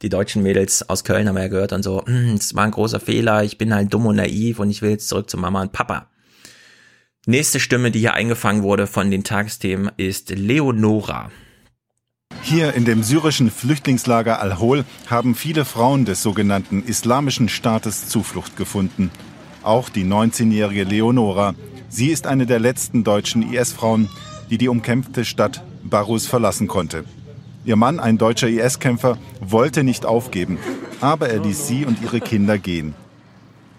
Die 0.03 0.09
deutschen 0.09 0.43
Mädels 0.43 0.89
aus 0.89 1.03
Köln 1.03 1.29
haben 1.29 1.37
ja 1.37 1.49
gehört 1.49 1.73
und 1.73 1.83
so, 1.83 2.05
"Hm, 2.07 2.35
es 2.35 2.55
war 2.55 2.65
ein 2.65 2.71
großer 2.71 3.01
Fehler, 3.01 3.43
ich 3.43 3.59
bin 3.59 3.75
halt 3.75 3.93
dumm 3.93 4.07
und 4.07 4.17
naiv 4.17 4.61
und 4.61 4.71
ich 4.71 4.81
will 4.81 4.91
jetzt 4.91 5.09
zurück 5.09 5.29
zu 5.29 5.37
Mama 5.37 5.61
und 5.63 5.73
Papa. 5.73 6.09
Nächste 7.27 7.61
Stimme, 7.61 7.91
die 7.91 7.99
hier 7.99 8.15
eingefangen 8.15 8.63
wurde 8.63 8.87
von 8.87 9.11
den 9.11 9.25
Tagesthemen, 9.25 9.91
ist 9.97 10.31
Leonora. 10.31 11.31
Hier 12.43 12.75
in 12.75 12.85
dem 12.85 13.03
syrischen 13.03 13.51
Flüchtlingslager 13.51 14.41
Al-Hol 14.41 14.85
haben 15.09 15.35
viele 15.35 15.65
Frauen 15.65 16.05
des 16.05 16.23
sogenannten 16.23 16.83
Islamischen 16.83 17.49
Staates 17.49 18.09
Zuflucht 18.09 18.57
gefunden. 18.57 19.11
Auch 19.63 19.89
die 19.89 20.05
19-jährige 20.05 20.85
Leonora. 20.85 21.55
Sie 21.91 22.09
ist 22.09 22.27
eine 22.27 22.47
der 22.47 22.61
letzten 22.61 23.05
deutschen 23.05 23.53
IS-Frauen, 23.53 24.09
die 24.49 24.57
die 24.57 24.69
umkämpfte 24.69 25.25
Stadt 25.25 25.63
Barus 25.83 26.27
verlassen 26.27 26.69
konnte. 26.69 27.05
Ihr 27.65 27.77
Mann, 27.77 28.01
ein 28.01 28.19
deutscher 28.19 28.49
IS-Kämpfer, 28.49 29.19
wollte 29.41 29.83
nicht 29.85 30.07
aufgeben, 30.07 30.59
aber 31.01 31.29
er 31.29 31.41
ließ 31.41 31.67
sie 31.67 31.85
und 31.85 32.01
ihre 32.03 32.21
Kinder 32.21 32.57
gehen. 32.57 32.95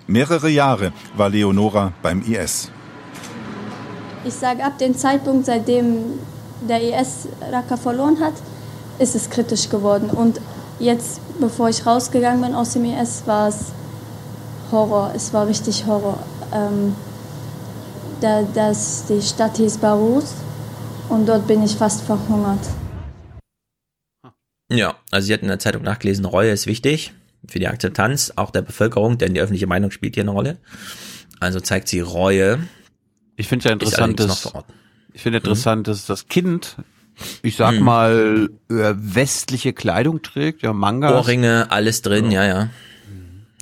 Mehrere 0.05 0.49
Jahre 0.49 0.91
war 1.15 1.29
Leonora 1.29 1.93
beim 2.01 2.21
IS. 2.21 2.71
Ich 4.25 4.33
sage, 4.33 4.63
ab 4.63 4.77
dem 4.79 4.97
Zeitpunkt, 4.97 5.45
seitdem 5.45 6.19
der 6.67 6.81
IS 6.81 7.29
Raqqa 7.51 7.77
verloren 7.77 8.19
hat, 8.19 8.33
ist 8.99 9.15
es 9.15 9.29
kritisch 9.29 9.69
geworden. 9.69 10.09
Und 10.09 10.41
jetzt, 10.79 11.21
bevor 11.39 11.69
ich 11.69 11.85
rausgegangen 11.85 12.41
bin 12.41 12.53
aus 12.53 12.73
dem 12.73 12.85
IS, 12.85 13.23
war 13.25 13.47
es 13.47 13.67
Horror. 14.71 15.11
Es 15.15 15.33
war 15.33 15.47
richtig 15.47 15.85
Horror. 15.87 16.19
Ähm, 16.53 16.95
da, 18.19 18.43
das, 18.53 19.05
die 19.07 19.21
Stadt 19.21 19.57
hieß 19.57 19.77
Barus 19.77 20.33
und 21.07 21.27
dort 21.27 21.47
bin 21.47 21.63
ich 21.63 21.75
fast 21.75 22.01
verhungert. 22.01 22.59
Ja, 24.71 24.95
also 25.11 25.27
sie 25.27 25.33
hat 25.33 25.41
in 25.41 25.47
der 25.47 25.59
Zeitung 25.59 25.83
nachgelesen, 25.83 26.25
Reue 26.25 26.51
ist 26.51 26.67
wichtig 26.67 27.13
für 27.47 27.59
die 27.59 27.67
Akzeptanz 27.67 28.33
auch 28.35 28.51
der 28.51 28.61
Bevölkerung, 28.61 29.17
denn 29.17 29.33
die 29.33 29.41
öffentliche 29.41 29.67
Meinung 29.67 29.91
spielt 29.91 30.15
hier 30.15 30.23
eine 30.23 30.31
Rolle. 30.31 30.57
Also 31.39 31.59
zeigt 31.59 31.87
sie 31.87 32.01
Reue. 32.01 32.59
Ich 33.37 33.47
finde 33.47 33.65
ja 33.65 33.71
interessant, 33.73 34.19
allerdings 34.19 34.41
dass, 34.43 34.63
ich 35.13 35.21
finde 35.21 35.37
interessant, 35.37 35.87
dass 35.87 36.05
das 36.05 36.27
Kind, 36.27 36.75
ich 37.41 37.55
sag 37.55 37.75
Hm. 37.75 37.83
mal, 37.83 38.49
äh, 38.69 38.93
westliche 38.97 39.73
Kleidung 39.73 40.21
trägt, 40.21 40.61
ja, 40.61 40.73
Manga. 40.73 41.17
Ohrringe, 41.17 41.67
alles 41.71 42.01
drin, 42.01 42.29
ja, 42.31 42.45
ja. 42.45 42.69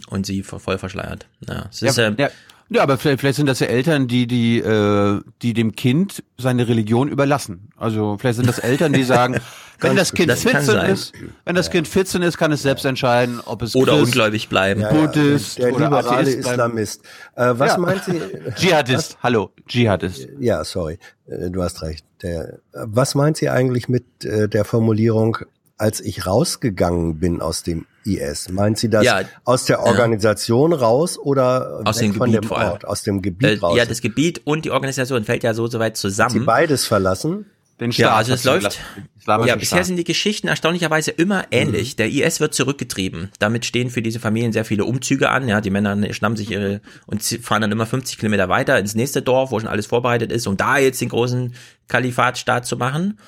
Und 0.09 0.25
sie 0.25 0.41
voll 0.43 0.77
verschleiert. 0.77 1.27
Ja, 1.47 1.65
es 1.69 1.81
Ja, 1.81 1.89
ist, 1.89 1.97
äh, 1.99 2.13
ja, 2.17 2.29
ja, 2.69 2.83
aber 2.83 2.97
vielleicht, 2.97 3.19
vielleicht 3.21 3.37
sind 3.37 3.45
das 3.45 3.59
ja 3.59 3.67
Eltern, 3.67 4.07
die, 4.07 4.25
die, 4.27 4.59
äh, 4.59 5.21
die 5.41 5.53
dem 5.53 5.75
Kind 5.75 6.23
seine 6.37 6.67
Religion 6.67 7.07
überlassen. 7.07 7.69
Also 7.77 8.17
vielleicht 8.19 8.37
sind 8.37 8.47
das 8.47 8.59
Eltern, 8.59 8.91
die 8.93 9.03
sagen, 9.03 9.39
wenn 9.79 9.95
das 9.95 10.13
Kind 10.13 10.29
Das 10.29 10.43
kann 10.43 10.51
14 10.63 10.65
sein. 10.75 10.89
ist, 10.91 11.13
wenn 11.45 11.55
das 11.55 11.69
Kind 11.69 11.87
14 11.87 12.21
ist, 12.21 12.37
kann 12.37 12.51
es 12.51 12.61
selbst 12.61 12.85
entscheiden, 12.85 13.39
ob 13.45 13.61
es 13.61 13.75
Oder 13.75 13.93
Christ, 13.93 14.05
ungläubig 14.05 14.49
bleiben. 14.49 14.81
Ja, 14.81 14.89
Buddhist 14.91 15.57
der 15.59 15.73
oder 15.73 15.85
liberale 15.85 16.09
Atheist. 16.09 16.37
Islamist. 16.39 17.01
Äh, 17.35 17.53
was 17.57 17.71
Ja. 17.73 17.77
meint 17.77 18.03
sie? 18.03 18.21
Dschihadist, 18.55 19.17
hallo, 19.21 19.51
Dschihadist. 19.67 20.27
Ja, 20.39 20.63
sorry, 20.63 20.97
äh, 21.27 21.49
du 21.49 21.61
hast 21.63 21.81
recht. 21.81 22.05
Der, 22.23 22.53
äh, 22.53 22.57
was 22.73 23.15
meint 23.15 23.37
sie 23.37 23.49
eigentlich 23.49 23.87
mit 23.89 24.05
äh, 24.25 24.47
der 24.49 24.65
Formulierung, 24.65 25.37
als 25.77 25.99
ich 26.01 26.25
rausgegangen 26.25 27.19
bin 27.19 27.41
aus 27.41 27.61
dem 27.63 27.85
IS? 28.03 28.49
Meint 28.49 28.79
sie 28.79 28.89
das 28.89 29.03
Ja, 29.05 29.21
aus 29.43 29.65
der. 29.65 29.83
Organisation 29.83 30.73
raus 30.73 31.19
oder 31.19 31.81
Aus 31.85 31.97
weg 31.99 32.05
dem 32.07 32.13
von 32.15 32.31
Gebiet 32.31 32.49
dem. 32.49 32.57
Ort, 32.57 32.85
aus 32.85 33.03
dem 33.03 33.21
Gebiet 33.21 33.47
Äh, 33.47 33.59
raus? 33.59 33.77
ja, 33.77 33.85
das 33.85 34.01
Gebiet 34.01 34.41
und 34.45 34.65
die 34.65 34.71
Organisation 34.71 35.23
fällt 35.23 35.43
ja 35.43 35.53
so 35.53 35.67
soweit 35.67 35.91
Hat 35.91 35.97
sie 35.97 36.01
zusammen. 36.07 36.45
beides 36.45 36.85
verlassen? 36.87 37.45
Den 37.79 37.91
Ja, 37.91 38.07
Staat 38.07 38.17
also 38.17 38.31
hat 38.31 38.39
es 38.39 38.43
läuft. 38.45 38.79
Ja, 39.27 39.55
bisher 39.55 39.83
sind 39.83 39.97
die 39.97 40.03
Geschichten 40.03 40.47
erstaunlicherweise 40.47 41.11
immer 41.11 41.45
ähnlich. 41.51 41.95
Der 41.97 42.09
IS 42.09 42.39
wird 42.39 42.53
zurückgetrieben. 42.53 43.29
Damit 43.39 43.65
stehen 43.65 43.89
für 43.89 44.01
diese 44.01 44.19
Familien 44.19 44.53
sehr 44.53 44.65
viele 44.65 44.85
Umzüge 44.85 45.29
an. 45.29 45.47
Ja, 45.47 45.59
die 45.61 45.69
Männer 45.69 46.13
schnappen 46.13 46.37
sich 46.37 46.49
ihre 46.49 46.81
und 47.05 47.21
fahren 47.23 47.61
dann 47.61 47.71
immer 47.71 47.85
50 47.85 48.17
Kilometer 48.17 48.49
weiter 48.49 48.79
ins 48.79 48.95
nächste 48.95 49.21
Dorf, 49.21 49.51
wo 49.51 49.59
schon 49.59 49.67
alles 49.67 49.85
vorbereitet 49.85 50.31
ist, 50.31 50.47
um 50.47 50.55
da 50.57 50.77
jetzt 50.77 51.01
den 51.01 51.09
großen 51.09 51.53
Kalifatstaat 51.87 52.65
zu 52.65 52.77
machen. 52.77 53.19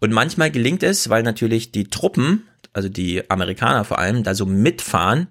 Und 0.00 0.12
manchmal 0.12 0.50
gelingt 0.50 0.82
es, 0.84 1.08
weil 1.08 1.22
natürlich 1.24 1.72
die 1.72 1.88
Truppen, 1.88 2.44
also 2.72 2.88
die 2.88 3.28
Amerikaner 3.28 3.84
vor 3.84 3.98
allem, 3.98 4.22
da 4.22 4.34
so 4.34 4.46
mitfahren, 4.46 5.26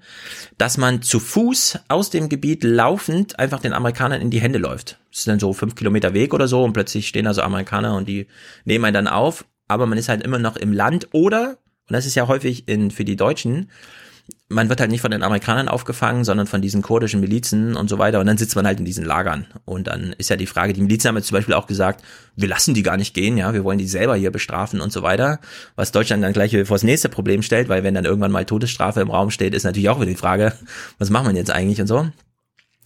dass 0.57 0.77
man 0.77 1.01
zu 1.01 1.19
Fuß 1.19 1.79
aus 1.87 2.09
dem 2.09 2.27
Gebiet 2.27 2.63
laufend 2.65 3.39
einfach 3.39 3.61
den 3.61 3.73
Amerikanern 3.73 4.21
in 4.21 4.29
die 4.29 4.41
Hände 4.41 4.59
läuft. 4.59 4.99
Ist 5.17 5.27
dann 5.27 5.39
so 5.39 5.53
fünf 5.53 5.75
Kilometer 5.75 6.13
Weg 6.13 6.33
oder 6.33 6.47
so 6.47 6.63
und 6.63 6.73
plötzlich 6.73 7.07
stehen 7.07 7.25
da 7.25 7.33
so 7.33 7.41
Amerikaner 7.41 7.95
und 7.95 8.07
die 8.07 8.27
nehmen 8.65 8.85
einen 8.85 8.93
dann 8.93 9.07
auf, 9.07 9.45
aber 9.67 9.85
man 9.85 9.97
ist 9.97 10.09
halt 10.09 10.23
immer 10.23 10.39
noch 10.39 10.57
im 10.57 10.73
Land 10.73 11.09
oder, 11.11 11.57
und 11.87 11.93
das 11.93 12.05
ist 12.05 12.15
ja 12.15 12.27
häufig 12.27 12.67
in, 12.67 12.91
für 12.91 13.05
die 13.05 13.15
Deutschen, 13.15 13.69
man 14.49 14.69
wird 14.69 14.79
halt 14.79 14.91
nicht 14.91 15.01
von 15.01 15.11
den 15.11 15.23
Amerikanern 15.23 15.67
aufgefangen, 15.67 16.23
sondern 16.23 16.47
von 16.47 16.61
diesen 16.61 16.81
kurdischen 16.81 17.19
Milizen 17.19 17.75
und 17.75 17.89
so 17.89 17.97
weiter. 17.97 18.19
Und 18.19 18.27
dann 18.27 18.37
sitzt 18.37 18.55
man 18.55 18.65
halt 18.65 18.79
in 18.79 18.85
diesen 18.85 19.03
Lagern. 19.03 19.45
Und 19.65 19.87
dann 19.87 20.13
ist 20.17 20.29
ja 20.29 20.37
die 20.37 20.45
Frage, 20.45 20.73
die 20.73 20.81
Milizen 20.81 21.09
haben 21.09 21.17
jetzt 21.17 21.27
zum 21.27 21.35
Beispiel 21.35 21.53
auch 21.53 21.67
gesagt, 21.67 22.03
wir 22.35 22.47
lassen 22.47 22.73
die 22.73 22.83
gar 22.83 22.95
nicht 22.97 23.13
gehen, 23.13 23.37
ja, 23.37 23.53
wir 23.53 23.63
wollen 23.63 23.77
die 23.77 23.87
selber 23.87 24.15
hier 24.15 24.31
bestrafen 24.31 24.79
und 24.79 24.93
so 24.93 25.03
weiter. 25.03 25.39
Was 25.75 25.91
Deutschland 25.91 26.23
dann 26.23 26.33
gleich 26.33 26.51
vor 26.51 26.75
das 26.75 26.83
nächste 26.83 27.09
Problem 27.09 27.41
stellt, 27.41 27.67
weil 27.67 27.83
wenn 27.83 27.93
dann 27.93 28.05
irgendwann 28.05 28.31
mal 28.31 28.45
Todesstrafe 28.45 29.01
im 29.01 29.11
Raum 29.11 29.31
steht, 29.31 29.53
ist 29.53 29.63
natürlich 29.63 29.89
auch 29.89 29.97
wieder 29.97 30.11
die 30.11 30.15
Frage, 30.15 30.53
was 30.97 31.09
machen 31.09 31.27
wir 31.27 31.35
jetzt 31.35 31.51
eigentlich 31.51 31.81
und 31.81 31.87
so. 31.87 32.07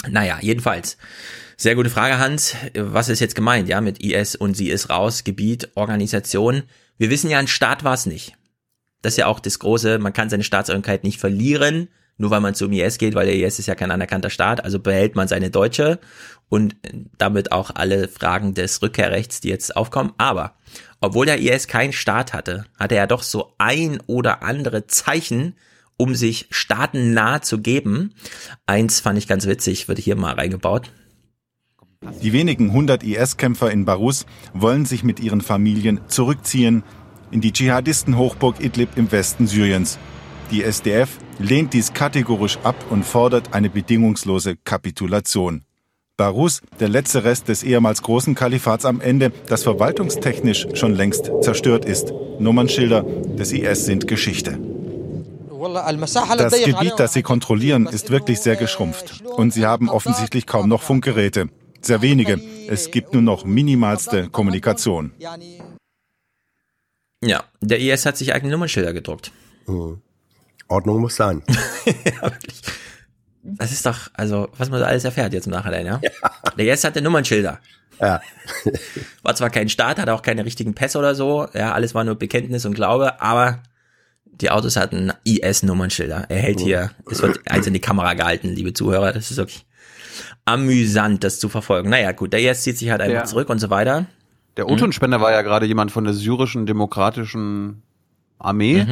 Naja, 0.09 0.39
jedenfalls. 0.41 0.97
Sehr 1.61 1.75
gute 1.75 1.91
Frage, 1.91 2.17
Hans. 2.17 2.55
Was 2.73 3.07
ist 3.07 3.19
jetzt 3.19 3.35
gemeint, 3.35 3.69
ja, 3.69 3.81
mit 3.81 4.03
IS 4.03 4.35
und 4.35 4.57
sie 4.57 4.71
ist 4.71 4.89
raus, 4.89 5.23
Gebiet, 5.23 5.69
Organisation? 5.75 6.63
Wir 6.97 7.11
wissen 7.11 7.29
ja, 7.29 7.37
ein 7.37 7.47
Staat 7.47 7.83
war 7.83 7.93
es 7.93 8.07
nicht. 8.07 8.33
Das 9.03 9.13
ist 9.13 9.17
ja 9.17 9.27
auch 9.27 9.39
das 9.39 9.59
Große, 9.59 9.99
man 9.99 10.11
kann 10.11 10.31
seine 10.31 10.43
Staatsangehörigkeit 10.43 11.03
nicht 11.03 11.19
verlieren, 11.19 11.89
nur 12.17 12.31
weil 12.31 12.39
man 12.39 12.55
zum 12.55 12.71
IS 12.73 12.97
geht, 12.97 13.13
weil 13.13 13.27
der 13.27 13.35
IS 13.35 13.59
ist 13.59 13.67
ja 13.67 13.75
kein 13.75 13.91
anerkannter 13.91 14.31
Staat, 14.31 14.63
also 14.63 14.79
behält 14.79 15.15
man 15.15 15.27
seine 15.27 15.51
Deutsche 15.51 15.99
und 16.49 16.77
damit 17.19 17.51
auch 17.51 17.69
alle 17.75 18.07
Fragen 18.07 18.55
des 18.55 18.81
Rückkehrrechts, 18.81 19.39
die 19.41 19.49
jetzt 19.49 19.77
aufkommen. 19.77 20.13
Aber 20.17 20.55
obwohl 20.99 21.27
der 21.27 21.37
IS 21.37 21.67
keinen 21.67 21.93
Staat 21.93 22.33
hatte, 22.33 22.65
hatte 22.79 22.95
er 22.95 23.05
doch 23.05 23.21
so 23.21 23.53
ein 23.59 24.01
oder 24.07 24.41
andere 24.41 24.87
Zeichen, 24.87 25.53
um 25.95 26.15
sich 26.15 26.47
staatennah 26.49 27.43
zu 27.43 27.59
geben. 27.59 28.15
Eins 28.65 28.99
fand 28.99 29.19
ich 29.19 29.27
ganz 29.27 29.45
witzig, 29.45 29.87
wird 29.87 29.99
hier 29.99 30.15
mal 30.15 30.33
reingebaut. 30.33 30.89
Die 32.21 32.33
wenigen 32.33 32.73
hundert 32.73 33.03
IS-Kämpfer 33.03 33.71
in 33.71 33.85
Barus 33.85 34.25
wollen 34.53 34.85
sich 34.85 35.03
mit 35.03 35.19
ihren 35.19 35.41
Familien 35.41 36.01
zurückziehen 36.07 36.83
in 37.29 37.41
die 37.41 37.51
Dschihadisten-Hochburg 37.51 38.59
Idlib 38.59 38.89
im 38.95 39.11
Westen 39.11 39.45
Syriens. 39.45 39.99
Die 40.49 40.63
SDF 40.63 41.17
lehnt 41.37 41.73
dies 41.73 41.93
kategorisch 41.93 42.57
ab 42.63 42.75
und 42.89 43.05
fordert 43.05 43.53
eine 43.53 43.69
bedingungslose 43.69 44.55
Kapitulation. 44.57 45.63
Barus, 46.17 46.61
der 46.79 46.89
letzte 46.89 47.23
Rest 47.23 47.47
des 47.47 47.63
ehemals 47.63 48.01
großen 48.01 48.33
Kalifats 48.33 48.85
am 48.85 48.99
Ende, 48.99 49.31
das 49.47 49.63
verwaltungstechnisch 49.63 50.67
schon 50.73 50.93
längst 50.93 51.31
zerstört 51.41 51.85
ist. 51.85 52.13
Nummernschilder 52.39 53.03
des 53.37 53.51
IS 53.51 53.85
sind 53.85 54.07
Geschichte. 54.07 54.59
Das 56.37 56.63
Gebiet, 56.63 56.93
das 56.97 57.13
sie 57.13 57.21
kontrollieren, 57.21 57.85
ist 57.85 58.09
wirklich 58.09 58.39
sehr 58.39 58.55
geschrumpft. 58.55 59.23
Und 59.23 59.53
sie 59.53 59.65
haben 59.65 59.89
offensichtlich 59.89 60.47
kaum 60.47 60.67
noch 60.67 60.81
Funkgeräte. 60.81 61.49
Sehr 61.81 62.01
wenige. 62.01 62.39
Es 62.67 62.91
gibt 62.91 63.13
nur 63.13 63.21
noch 63.21 63.43
minimalste 63.43 64.29
Kommunikation. 64.29 65.11
Ja, 67.23 67.43
der 67.59 67.79
IS 67.79 68.05
hat 68.05 68.17
sich 68.17 68.33
eigene 68.33 68.51
Nummernschilder 68.51 68.93
gedruckt. 68.93 69.31
Mhm. 69.67 70.01
Ordnung 70.67 71.01
muss 71.01 71.15
sein. 71.15 71.43
ja, 71.85 72.21
wirklich. 72.23 72.61
Das 73.43 73.71
ist 73.71 73.85
doch, 73.85 74.09
also, 74.13 74.49
was 74.57 74.69
man 74.69 74.79
so 74.79 74.85
alles 74.85 75.03
erfährt 75.03 75.33
jetzt 75.33 75.47
im 75.47 75.51
Nachhinein, 75.51 75.85
ja? 75.85 75.99
ja. 76.01 76.11
Der 76.57 76.73
IS 76.73 76.83
hatte 76.83 77.01
Nummernschilder. 77.01 77.59
Ja. 77.99 78.21
War 79.23 79.35
zwar 79.35 79.49
kein 79.49 79.69
Staat, 79.69 79.99
hatte 79.99 80.13
auch 80.13 80.21
keine 80.21 80.45
richtigen 80.45 80.73
Pässe 80.73 80.97
oder 80.97 81.13
so, 81.13 81.47
ja, 81.53 81.73
alles 81.73 81.93
war 81.93 82.03
nur 82.03 82.15
Bekenntnis 82.15 82.65
und 82.65 82.73
Glaube, 82.73 83.21
aber 83.21 83.61
die 84.25 84.49
Autos 84.49 84.75
hatten 84.75 85.11
IS-Nummernschilder. 85.23 86.25
Er 86.29 86.37
hält 86.37 86.59
hier, 86.59 86.91
es 87.09 87.21
wird 87.21 87.39
eins 87.49 87.67
in 87.67 87.73
die 87.73 87.79
Kamera 87.79 88.15
gehalten, 88.15 88.49
liebe 88.49 88.73
Zuhörer, 88.73 89.11
das 89.11 89.29
ist 89.29 89.37
wirklich 89.37 89.65
amüsant, 90.45 91.23
das 91.23 91.39
zu 91.39 91.49
verfolgen. 91.49 91.89
Naja, 91.89 92.11
gut, 92.11 92.33
der 92.33 92.39
IS 92.41 92.63
zieht 92.63 92.77
sich 92.77 92.89
halt 92.89 93.01
einfach 93.01 93.13
Ja. 93.13 93.23
zurück 93.25 93.49
und 93.49 93.59
so 93.59 93.69
weiter. 93.69 94.05
Der 94.57 94.67
O-Ton-Spender 94.69 95.21
war 95.21 95.31
ja 95.31 95.41
gerade 95.43 95.65
jemand 95.65 95.91
von 95.91 96.03
der 96.03 96.13
syrischen 96.13 96.65
demokratischen 96.65 97.83
Armee. 98.37 98.83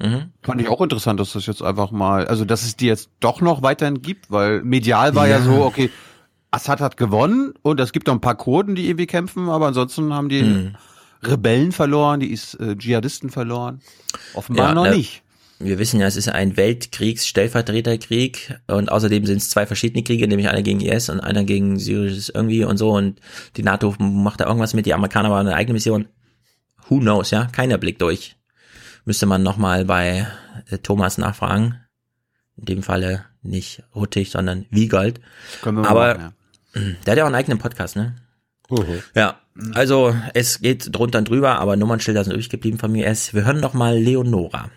Mhm. 0.00 0.06
Mhm. 0.06 0.22
Fand 0.42 0.60
ich 0.60 0.68
auch 0.68 0.80
interessant, 0.80 1.20
dass 1.20 1.32
das 1.32 1.46
jetzt 1.46 1.62
einfach 1.62 1.90
mal, 1.90 2.26
also 2.26 2.44
dass 2.44 2.64
es 2.64 2.76
die 2.76 2.86
jetzt 2.86 3.10
doch 3.20 3.40
noch 3.40 3.62
weiterhin 3.62 4.02
gibt, 4.02 4.30
weil 4.30 4.62
medial 4.62 5.14
war 5.14 5.28
ja, 5.28 5.36
Ja. 5.38 5.42
so, 5.42 5.64
okay, 5.64 5.90
Assad 6.50 6.80
hat 6.80 6.96
gewonnen 6.96 7.52
und 7.62 7.78
es 7.80 7.92
gibt 7.92 8.06
noch 8.06 8.14
ein 8.14 8.20
paar 8.20 8.36
Kurden, 8.36 8.74
die 8.74 8.86
irgendwie 8.88 9.06
kämpfen, 9.06 9.48
aber 9.48 9.66
ansonsten 9.66 10.12
haben 10.14 10.28
die 10.28 10.42
Mhm. 10.42 10.74
Rebellen 11.22 11.72
verloren, 11.72 12.20
die 12.20 12.30
ist, 12.32 12.54
äh, 12.54 12.76
Dschihadisten 12.76 13.30
verloren. 13.30 13.80
Offenbar 14.34 14.68
Ja, 14.68 14.74
noch 14.74 14.84
ne- 14.84 14.96
nicht. 14.96 15.22
Wir 15.58 15.78
wissen 15.78 16.00
ja, 16.00 16.06
es 16.06 16.16
ist 16.16 16.28
ein 16.28 16.56
Weltkriegs-Stellvertreterkrieg 16.56 18.58
und 18.66 18.90
außerdem 18.90 19.24
sind 19.24 19.38
es 19.38 19.48
zwei 19.48 19.66
verschiedene 19.66 20.02
Kriege, 20.02 20.28
nämlich 20.28 20.48
einer 20.48 20.62
gegen 20.62 20.80
IS 20.80 21.08
und 21.08 21.20
einer 21.20 21.44
gegen 21.44 21.78
Syrisches 21.78 22.28
irgendwie 22.28 22.64
und 22.64 22.76
so 22.76 22.92
und 22.92 23.20
die 23.56 23.62
NATO 23.62 23.94
macht 23.98 24.40
da 24.40 24.46
irgendwas 24.46 24.74
mit, 24.74 24.86
die 24.86 24.94
Amerikaner 24.94 25.30
waren 25.30 25.46
eine 25.46 25.56
eigene 25.56 25.74
Mission. 25.74 26.08
Who 26.88 26.98
knows, 26.98 27.30
ja? 27.30 27.46
Keiner 27.46 27.78
Blick 27.78 27.98
durch. 27.98 28.36
Müsste 29.04 29.26
man 29.26 29.42
nochmal 29.42 29.84
bei 29.84 30.26
äh, 30.70 30.78
Thomas 30.78 31.18
nachfragen. 31.18 31.80
In 32.56 32.64
dem 32.66 32.82
Falle 32.82 33.24
nicht 33.42 33.82
Huttig, 33.94 34.30
sondern 34.30 34.66
Wiegald. 34.70 35.20
Aber 35.62 36.16
machen, 36.16 36.34
ja. 36.74 36.80
der 37.06 37.12
hat 37.12 37.18
ja 37.18 37.24
auch 37.24 37.28
einen 37.28 37.34
eigenen 37.34 37.58
Podcast, 37.58 37.96
ne? 37.96 38.16
Mhm. 38.68 39.02
Ja, 39.14 39.40
also 39.74 40.14
es 40.34 40.60
geht 40.60 40.94
drunter 40.94 41.20
und 41.20 41.28
drüber, 41.28 41.60
aber 41.60 41.76
Nummernschilder 41.76 42.24
sind 42.24 42.32
übrig 42.32 42.50
geblieben 42.50 42.78
von 42.78 42.92
mir. 42.92 43.06
Wir 43.06 43.44
hören 43.44 43.60
noch 43.60 43.74
mal 43.74 43.96
Leonora. 43.96 44.70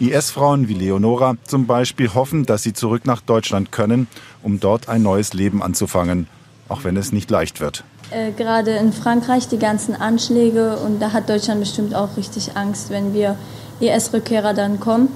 IS-Frauen 0.00 0.68
wie 0.68 0.74
Leonora 0.74 1.36
zum 1.46 1.66
Beispiel 1.66 2.12
hoffen, 2.14 2.46
dass 2.46 2.62
sie 2.62 2.72
zurück 2.72 3.06
nach 3.06 3.20
Deutschland 3.20 3.72
können, 3.72 4.06
um 4.42 4.60
dort 4.60 4.88
ein 4.88 5.02
neues 5.02 5.34
Leben 5.34 5.62
anzufangen, 5.62 6.26
auch 6.68 6.84
wenn 6.84 6.96
es 6.96 7.12
nicht 7.12 7.30
leicht 7.30 7.60
wird. 7.60 7.84
Äh, 8.10 8.32
gerade 8.32 8.72
in 8.72 8.92
Frankreich 8.92 9.48
die 9.48 9.58
ganzen 9.58 9.94
Anschläge 9.94 10.76
und 10.76 11.00
da 11.00 11.12
hat 11.12 11.28
Deutschland 11.28 11.60
bestimmt 11.60 11.94
auch 11.94 12.16
richtig 12.16 12.56
Angst, 12.56 12.90
wenn 12.90 13.14
wir 13.14 13.36
IS-Rückkehrer 13.80 14.54
dann 14.54 14.80
kommen. 14.80 15.08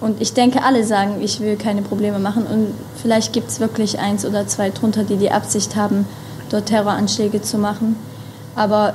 Und 0.00 0.20
ich 0.20 0.32
denke, 0.32 0.62
alle 0.62 0.84
sagen, 0.84 1.20
ich 1.20 1.40
will 1.40 1.56
keine 1.56 1.82
Probleme 1.82 2.20
machen. 2.20 2.46
Und 2.46 2.68
vielleicht 3.02 3.32
gibt 3.32 3.48
es 3.48 3.58
wirklich 3.58 3.98
eins 3.98 4.24
oder 4.24 4.46
zwei 4.46 4.70
drunter, 4.70 5.02
die 5.02 5.16
die 5.16 5.32
Absicht 5.32 5.74
haben, 5.74 6.06
dort 6.50 6.66
Terroranschläge 6.66 7.42
zu 7.42 7.58
machen. 7.58 7.96
Aber 8.54 8.94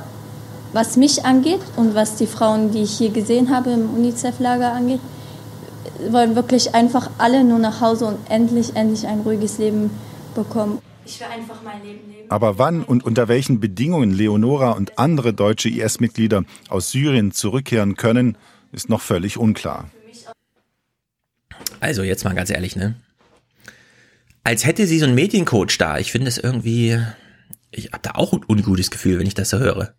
was 0.74 0.96
mich 0.96 1.24
angeht 1.24 1.60
und 1.76 1.94
was 1.94 2.16
die 2.16 2.26
Frauen, 2.26 2.72
die 2.72 2.82
ich 2.82 2.98
hier 2.98 3.10
gesehen 3.10 3.54
habe 3.54 3.70
im 3.70 3.94
UNICEF-Lager 3.94 4.72
angeht, 4.72 5.00
wollen 6.10 6.34
wirklich 6.34 6.74
einfach 6.74 7.10
alle 7.18 7.44
nur 7.44 7.60
nach 7.60 7.80
Hause 7.80 8.06
und 8.06 8.18
endlich, 8.28 8.74
endlich 8.74 9.06
ein 9.06 9.20
ruhiges 9.20 9.58
Leben 9.58 9.90
bekommen. 10.34 10.80
Ich 11.06 11.20
will 11.20 11.28
einfach 11.32 11.62
mein 11.62 11.80
Leben 11.84 12.10
leben. 12.10 12.28
Aber 12.28 12.58
wann 12.58 12.82
und 12.82 13.04
unter 13.04 13.28
welchen 13.28 13.60
Bedingungen 13.60 14.12
Leonora 14.12 14.72
und 14.72 14.98
andere 14.98 15.32
deutsche 15.32 15.68
IS-Mitglieder 15.68 16.44
aus 16.68 16.90
Syrien 16.90 17.30
zurückkehren 17.30 17.94
können, 17.96 18.36
ist 18.72 18.88
noch 18.88 19.00
völlig 19.00 19.38
unklar. 19.38 19.88
Also 21.78 22.02
jetzt 22.02 22.24
mal 22.24 22.34
ganz 22.34 22.50
ehrlich, 22.50 22.74
ne? 22.74 22.96
Als 24.42 24.66
hätte 24.66 24.86
sie 24.88 24.98
so 24.98 25.06
einen 25.06 25.14
Mediencoach 25.14 25.78
da. 25.78 25.98
Ich 25.98 26.10
finde 26.10 26.28
es 26.28 26.38
irgendwie, 26.38 26.98
ich 27.70 27.92
habe 27.92 28.00
da 28.02 28.12
auch 28.14 28.32
ein 28.32 28.44
ungutes 28.48 28.90
Gefühl, 28.90 29.20
wenn 29.20 29.26
ich 29.26 29.34
das 29.34 29.50
so 29.50 29.58
höre. 29.58 29.94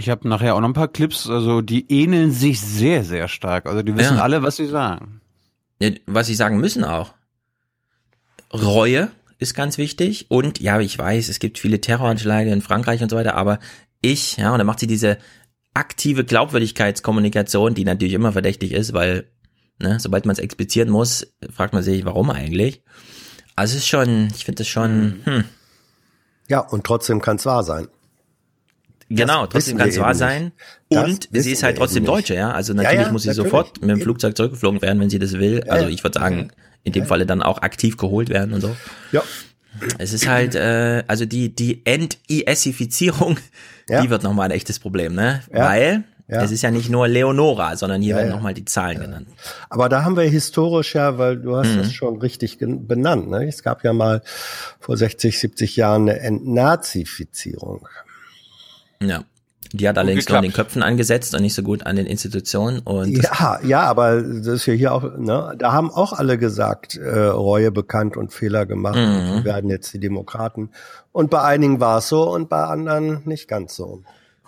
Ich 0.00 0.08
habe 0.08 0.26
nachher 0.26 0.54
auch 0.54 0.60
noch 0.60 0.68
ein 0.68 0.74
paar 0.74 0.88
Clips, 0.88 1.28
also 1.28 1.60
die 1.60 1.90
ähneln 1.92 2.32
sich 2.32 2.58
sehr, 2.58 3.04
sehr 3.04 3.28
stark. 3.28 3.66
Also 3.66 3.82
die 3.82 3.94
wissen 3.96 4.16
ja. 4.16 4.22
alle, 4.22 4.42
was 4.42 4.56
sie 4.56 4.66
sagen. 4.66 5.20
Ja, 5.78 5.90
was 6.06 6.26
sie 6.26 6.34
sagen 6.34 6.58
müssen 6.58 6.84
auch. 6.84 7.12
Reue 8.50 9.10
ist 9.38 9.54
ganz 9.54 9.76
wichtig 9.76 10.30
und 10.30 10.58
ja, 10.58 10.80
ich 10.80 10.98
weiß, 10.98 11.28
es 11.28 11.38
gibt 11.38 11.58
viele 11.58 11.82
Terroranschläge 11.82 12.50
in 12.50 12.62
Frankreich 12.62 13.02
und 13.02 13.10
so 13.10 13.16
weiter, 13.16 13.34
aber 13.34 13.58
ich, 14.00 14.38
ja, 14.38 14.52
und 14.52 14.58
dann 14.58 14.66
macht 14.66 14.80
sie 14.80 14.86
diese 14.86 15.18
aktive 15.74 16.24
Glaubwürdigkeitskommunikation, 16.24 17.74
die 17.74 17.84
natürlich 17.84 18.14
immer 18.14 18.32
verdächtig 18.32 18.72
ist, 18.72 18.94
weil, 18.94 19.30
ne, 19.78 20.00
sobald 20.00 20.24
man 20.24 20.32
es 20.32 20.38
explizieren 20.38 20.88
muss, 20.88 21.26
fragt 21.50 21.74
man 21.74 21.82
sich, 21.82 22.06
warum 22.06 22.30
eigentlich? 22.30 22.82
Also 23.54 23.76
es 23.76 23.82
ist 23.82 23.88
schon, 23.88 24.28
ich 24.34 24.46
finde 24.46 24.60
das 24.60 24.68
schon, 24.68 25.20
hm. 25.24 25.44
Ja, 26.48 26.60
und 26.60 26.84
trotzdem 26.84 27.20
kann 27.20 27.36
es 27.36 27.46
wahr 27.46 27.62
sein. 27.62 27.86
Genau, 29.10 29.46
trotzdem 29.46 29.76
kann 29.76 29.88
es 29.88 29.98
wahr 29.98 30.14
sein. 30.14 30.52
Und 30.88 31.28
sie 31.32 31.50
ist 31.50 31.64
halt 31.64 31.78
trotzdem 31.78 32.04
Deutsche, 32.04 32.34
ja. 32.34 32.52
Also 32.52 32.74
natürlich 32.74 33.00
ja, 33.00 33.06
ja, 33.06 33.12
muss 33.12 33.22
sie 33.22 33.28
natürlich. 33.28 33.50
sofort 33.50 33.80
mit 33.80 33.90
dem 33.90 34.00
Flugzeug 34.00 34.36
zurückgeflogen 34.36 34.80
werden, 34.82 35.00
wenn 35.00 35.10
sie 35.10 35.18
das 35.18 35.32
will. 35.32 35.64
Also 35.68 35.88
ich 35.88 36.04
würde 36.04 36.18
sagen, 36.18 36.52
in 36.84 36.92
dem 36.92 37.06
Falle 37.06 37.26
dann 37.26 37.42
auch 37.42 37.58
aktiv 37.58 37.96
geholt 37.96 38.28
werden 38.28 38.54
und 38.54 38.60
so. 38.60 38.74
Ja. 39.12 39.22
Es 39.98 40.12
ist 40.12 40.28
halt, 40.28 40.54
äh, 40.54 41.04
also 41.06 41.26
die, 41.26 41.54
die 41.54 41.84
Ent-ISifizierung, 41.84 43.38
ja. 43.88 44.02
die 44.02 44.10
wird 44.10 44.22
nochmal 44.22 44.46
ein 44.46 44.50
echtes 44.52 44.78
Problem, 44.78 45.14
ne? 45.14 45.42
Weil 45.50 46.04
ja. 46.28 46.42
es 46.42 46.50
ist 46.50 46.62
ja 46.62 46.70
nicht 46.70 46.88
nur 46.88 47.08
Leonora, 47.08 47.76
sondern 47.76 48.02
hier 48.02 48.14
ja, 48.14 48.16
werden 48.18 48.30
nochmal 48.30 48.54
die 48.54 48.64
Zahlen 48.64 49.00
genannt. 49.00 49.28
Aber 49.68 49.88
da 49.88 50.04
haben 50.04 50.16
wir 50.16 50.24
historisch 50.24 50.94
ja, 50.94 51.18
weil 51.18 51.36
du 51.36 51.56
hast 51.56 51.74
mhm. 51.74 51.84
schon 51.90 52.18
richtig 52.20 52.58
benannt, 52.60 53.28
ne? 53.28 53.46
Es 53.46 53.62
gab 53.62 53.84
ja 53.84 53.92
mal 53.92 54.22
vor 54.78 54.96
60, 54.96 55.38
70 55.38 55.76
Jahren 55.76 56.02
eine 56.08 56.20
Entnazifizierung. 56.20 57.88
Ja. 59.02 59.24
Die 59.72 59.88
hat 59.88 59.98
allerdings 59.98 60.28
nur 60.28 60.38
an 60.38 60.42
den 60.42 60.52
Köpfen 60.52 60.82
angesetzt 60.82 61.32
und 61.34 61.42
nicht 61.42 61.54
so 61.54 61.62
gut 61.62 61.86
an 61.86 61.94
den 61.94 62.06
Institutionen. 62.06 62.80
Und 62.80 63.22
ja, 63.22 63.60
ja, 63.62 63.82
aber 63.82 64.20
das 64.20 64.46
ist 64.46 64.66
ja 64.66 64.72
hier 64.74 64.92
auch, 64.92 65.16
ne, 65.16 65.54
da 65.56 65.72
haben 65.72 65.90
auch 65.90 66.12
alle 66.12 66.38
gesagt, 66.38 66.96
äh, 66.96 67.26
Reue 67.26 67.70
bekannt 67.70 68.16
und 68.16 68.32
Fehler 68.32 68.66
gemacht. 68.66 68.96
Mhm. 68.96 69.30
Und 69.30 69.44
werden 69.44 69.70
jetzt 69.70 69.92
die 69.94 70.00
Demokraten. 70.00 70.70
Und 71.12 71.30
bei 71.30 71.42
einigen 71.42 71.78
war 71.78 71.98
es 71.98 72.08
so 72.08 72.28
und 72.32 72.48
bei 72.48 72.64
anderen 72.64 73.22
nicht 73.26 73.46
ganz 73.46 73.76
so. 73.76 74.02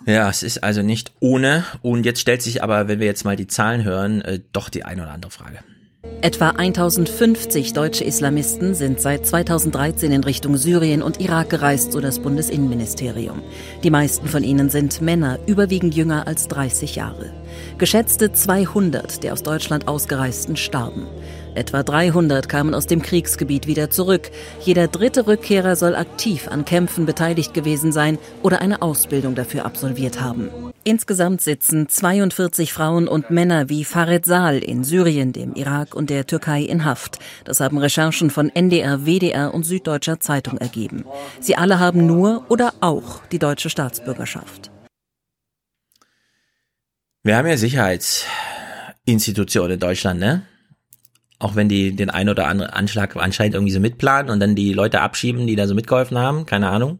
Ja, 0.05 0.29
es 0.29 0.43
ist 0.43 0.63
also 0.63 0.81
nicht 0.81 1.13
ohne. 1.21 1.63
Und 1.81 2.05
jetzt 2.05 2.19
stellt 2.19 2.41
sich 2.41 2.61
aber, 2.61 2.89
wenn 2.89 2.99
wir 2.99 3.07
jetzt 3.07 3.23
mal 3.23 3.37
die 3.37 3.47
Zahlen 3.47 3.85
hören, 3.85 4.21
äh, 4.21 4.41
doch 4.51 4.67
die 4.67 4.83
eine 4.83 5.03
oder 5.03 5.11
andere 5.11 5.31
Frage. 5.31 5.59
Etwa 6.23 6.51
1050 6.51 7.73
deutsche 7.73 8.05
Islamisten 8.05 8.75
sind 8.75 9.01
seit 9.01 9.27
2013 9.27 10.09
in 10.11 10.23
Richtung 10.23 10.55
Syrien 10.55 11.01
und 11.01 11.19
Irak 11.19 11.49
gereist, 11.49 11.91
so 11.91 11.99
das 11.99 12.19
Bundesinnenministerium. 12.19 13.41
Die 13.83 13.89
meisten 13.89 14.29
von 14.29 14.41
ihnen 14.41 14.69
sind 14.69 15.01
Männer, 15.01 15.37
überwiegend 15.47 15.95
jünger 15.95 16.25
als 16.25 16.47
30 16.47 16.95
Jahre. 16.95 17.33
Geschätzte 17.77 18.31
200 18.31 19.21
der 19.21 19.33
aus 19.33 19.43
Deutschland 19.43 19.89
ausgereisten 19.89 20.55
starben. 20.55 21.07
Etwa 21.55 21.83
300 21.83 22.49
kamen 22.49 22.73
aus 22.73 22.87
dem 22.87 23.01
Kriegsgebiet 23.01 23.67
wieder 23.67 23.89
zurück. 23.89 24.31
Jeder 24.61 24.87
dritte 24.87 25.27
Rückkehrer 25.27 25.75
soll 25.75 25.95
aktiv 25.95 26.47
an 26.47 26.63
Kämpfen 26.65 27.05
beteiligt 27.05 27.53
gewesen 27.53 27.91
sein 27.91 28.17
oder 28.41 28.61
eine 28.61 28.81
Ausbildung 28.81 29.35
dafür 29.35 29.65
absolviert 29.65 30.19
haben. 30.19 30.49
Insgesamt 30.83 31.41
sitzen 31.41 31.87
42 31.87 32.73
Frauen 32.73 33.07
und 33.07 33.29
Männer 33.29 33.69
wie 33.69 33.85
Farid 33.85 34.25
Saal 34.25 34.57
in 34.57 34.83
Syrien, 34.83 35.31
dem 35.31 35.53
Irak 35.53 35.93
und 35.95 36.09
der 36.09 36.25
Türkei 36.25 36.63
in 36.63 36.85
Haft. 36.85 37.19
Das 37.45 37.59
haben 37.59 37.77
Recherchen 37.77 38.31
von 38.31 38.49
NDR, 38.49 39.05
WDR 39.05 39.53
und 39.53 39.63
Süddeutscher 39.63 40.19
Zeitung 40.19 40.57
ergeben. 40.57 41.05
Sie 41.39 41.55
alle 41.55 41.79
haben 41.79 42.05
nur 42.05 42.45
oder 42.49 42.73
auch 42.81 43.21
die 43.31 43.39
deutsche 43.39 43.69
Staatsbürgerschaft. 43.69 44.71
Wir 47.23 47.37
haben 47.37 47.47
ja 47.47 47.55
Sicherheitsinstitutionen 47.55 49.75
in 49.75 49.79
Deutschland, 49.79 50.19
ne? 50.19 50.45
Auch 51.39 51.55
wenn 51.55 51.67
die 51.67 51.95
den 51.95 52.09
ein 52.09 52.29
oder 52.29 52.47
anderen 52.47 52.71
Anschlag 52.71 53.15
anscheinend 53.15 53.55
irgendwie 53.55 53.73
so 53.73 53.79
mitplanen 53.79 54.31
und 54.31 54.39
dann 54.39 54.55
die 54.55 54.73
Leute 54.73 55.01
abschieben, 55.01 55.47
die 55.47 55.55
da 55.55 55.67
so 55.67 55.75
mitgeholfen 55.75 56.17
haben, 56.17 56.45
keine 56.45 56.69
Ahnung. 56.69 56.99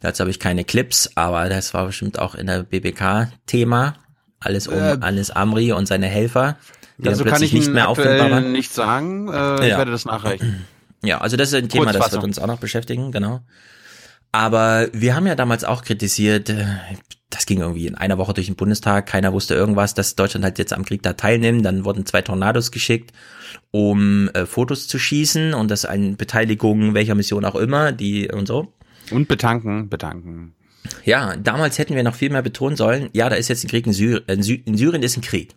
Dazu 0.00 0.20
habe 0.20 0.30
ich 0.30 0.40
keine 0.40 0.64
Clips, 0.64 1.12
aber 1.14 1.48
das 1.48 1.74
war 1.74 1.86
bestimmt 1.86 2.18
auch 2.18 2.34
in 2.34 2.48
der 2.48 2.64
BBK 2.64 3.28
Thema. 3.46 3.94
Alles 4.40 4.66
um 4.66 4.74
äh, 4.74 4.98
alles 5.00 5.30
Amri 5.30 5.72
und 5.72 5.86
seine 5.86 6.08
Helfer, 6.08 6.56
die 6.98 7.08
also 7.08 7.22
dann 7.22 7.30
plötzlich 7.30 7.52
nicht 7.52 7.72
mehr 7.72 7.88
auffindbar 7.88 8.30
waren. 8.30 8.50
nicht 8.50 8.74
sagen. 8.74 9.28
Äh, 9.28 9.32
ja. 9.32 9.62
Ich 9.62 9.76
werde 9.76 9.92
das 9.92 10.04
nachreichen. 10.04 10.66
Ja, 11.04 11.20
also 11.20 11.36
das 11.36 11.48
ist 11.48 11.54
ein 11.56 11.68
Thema, 11.68 11.92
das 11.92 12.12
wird 12.12 12.22
uns 12.22 12.38
auch 12.38 12.46
noch 12.46 12.60
beschäftigen, 12.60 13.10
genau. 13.10 13.40
Aber 14.30 14.86
wir 14.92 15.16
haben 15.16 15.26
ja 15.26 15.34
damals 15.34 15.64
auch 15.64 15.82
kritisiert, 15.82 16.48
äh, 16.48 16.64
das 17.32 17.46
ging 17.46 17.60
irgendwie 17.60 17.86
in 17.86 17.94
einer 17.94 18.18
Woche 18.18 18.34
durch 18.34 18.46
den 18.46 18.56
Bundestag, 18.56 19.06
keiner 19.06 19.32
wusste 19.32 19.54
irgendwas, 19.54 19.94
dass 19.94 20.16
Deutschland 20.16 20.44
halt 20.44 20.58
jetzt 20.58 20.72
am 20.72 20.84
Krieg 20.84 21.02
da 21.02 21.14
teilnimmt, 21.14 21.64
dann 21.64 21.84
wurden 21.84 22.04
zwei 22.04 22.20
Tornados 22.20 22.70
geschickt, 22.70 23.12
um 23.70 24.28
äh, 24.34 24.44
Fotos 24.44 24.86
zu 24.86 24.98
schießen 24.98 25.54
und 25.54 25.70
das 25.70 25.86
eine 25.86 26.12
Beteiligung 26.12 26.94
welcher 26.94 27.14
Mission 27.14 27.44
auch 27.46 27.54
immer, 27.54 27.90
die 27.90 28.30
und 28.30 28.46
so. 28.46 28.72
Und 29.10 29.28
betanken, 29.28 29.88
betanken. 29.88 30.54
Ja, 31.04 31.36
damals 31.36 31.78
hätten 31.78 31.94
wir 31.94 32.02
noch 32.02 32.14
viel 32.14 32.30
mehr 32.30 32.42
betonen 32.42 32.76
sollen, 32.76 33.08
ja, 33.12 33.30
da 33.30 33.36
ist 33.36 33.48
jetzt 33.48 33.64
ein 33.64 33.68
Krieg 33.68 33.86
in 33.86 33.94
Syrien, 33.94 34.24
in 34.26 34.76
Syrien 34.76 35.02
ist 35.02 35.16
ein 35.16 35.22
Krieg. 35.22 35.54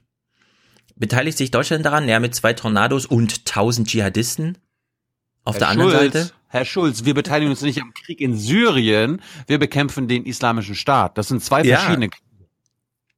Beteiligt 0.96 1.38
sich 1.38 1.52
Deutschland 1.52 1.86
daran? 1.86 2.08
Ja, 2.08 2.22
mit 2.22 2.36
zwei 2.36 2.54
Tornados 2.54 3.06
und 3.06 3.46
tausend 3.46 3.90
Dschihadisten. 3.90 4.58
Auf 5.44 5.56
Herr 5.56 5.74
der 5.74 5.74
Schulz, 5.74 5.94
anderen 5.94 6.12
Seite? 6.12 6.32
Herr 6.56 6.64
Schulz, 6.64 7.04
wir 7.04 7.14
beteiligen 7.14 7.52
uns 7.52 7.62
nicht 7.64 7.82
am 7.82 7.94
Krieg 7.94 8.22
in 8.22 8.38
Syrien, 8.38 9.22
wir 9.46 9.60
bekämpfen 9.60 10.08
den 10.08 10.26
islamischen 10.26 10.74
Staat. 10.74 11.18
Das 11.18 11.28
sind 11.28 11.44
zwei 11.44 11.66
verschiedene 11.66 12.08
Kriege. 12.08 12.26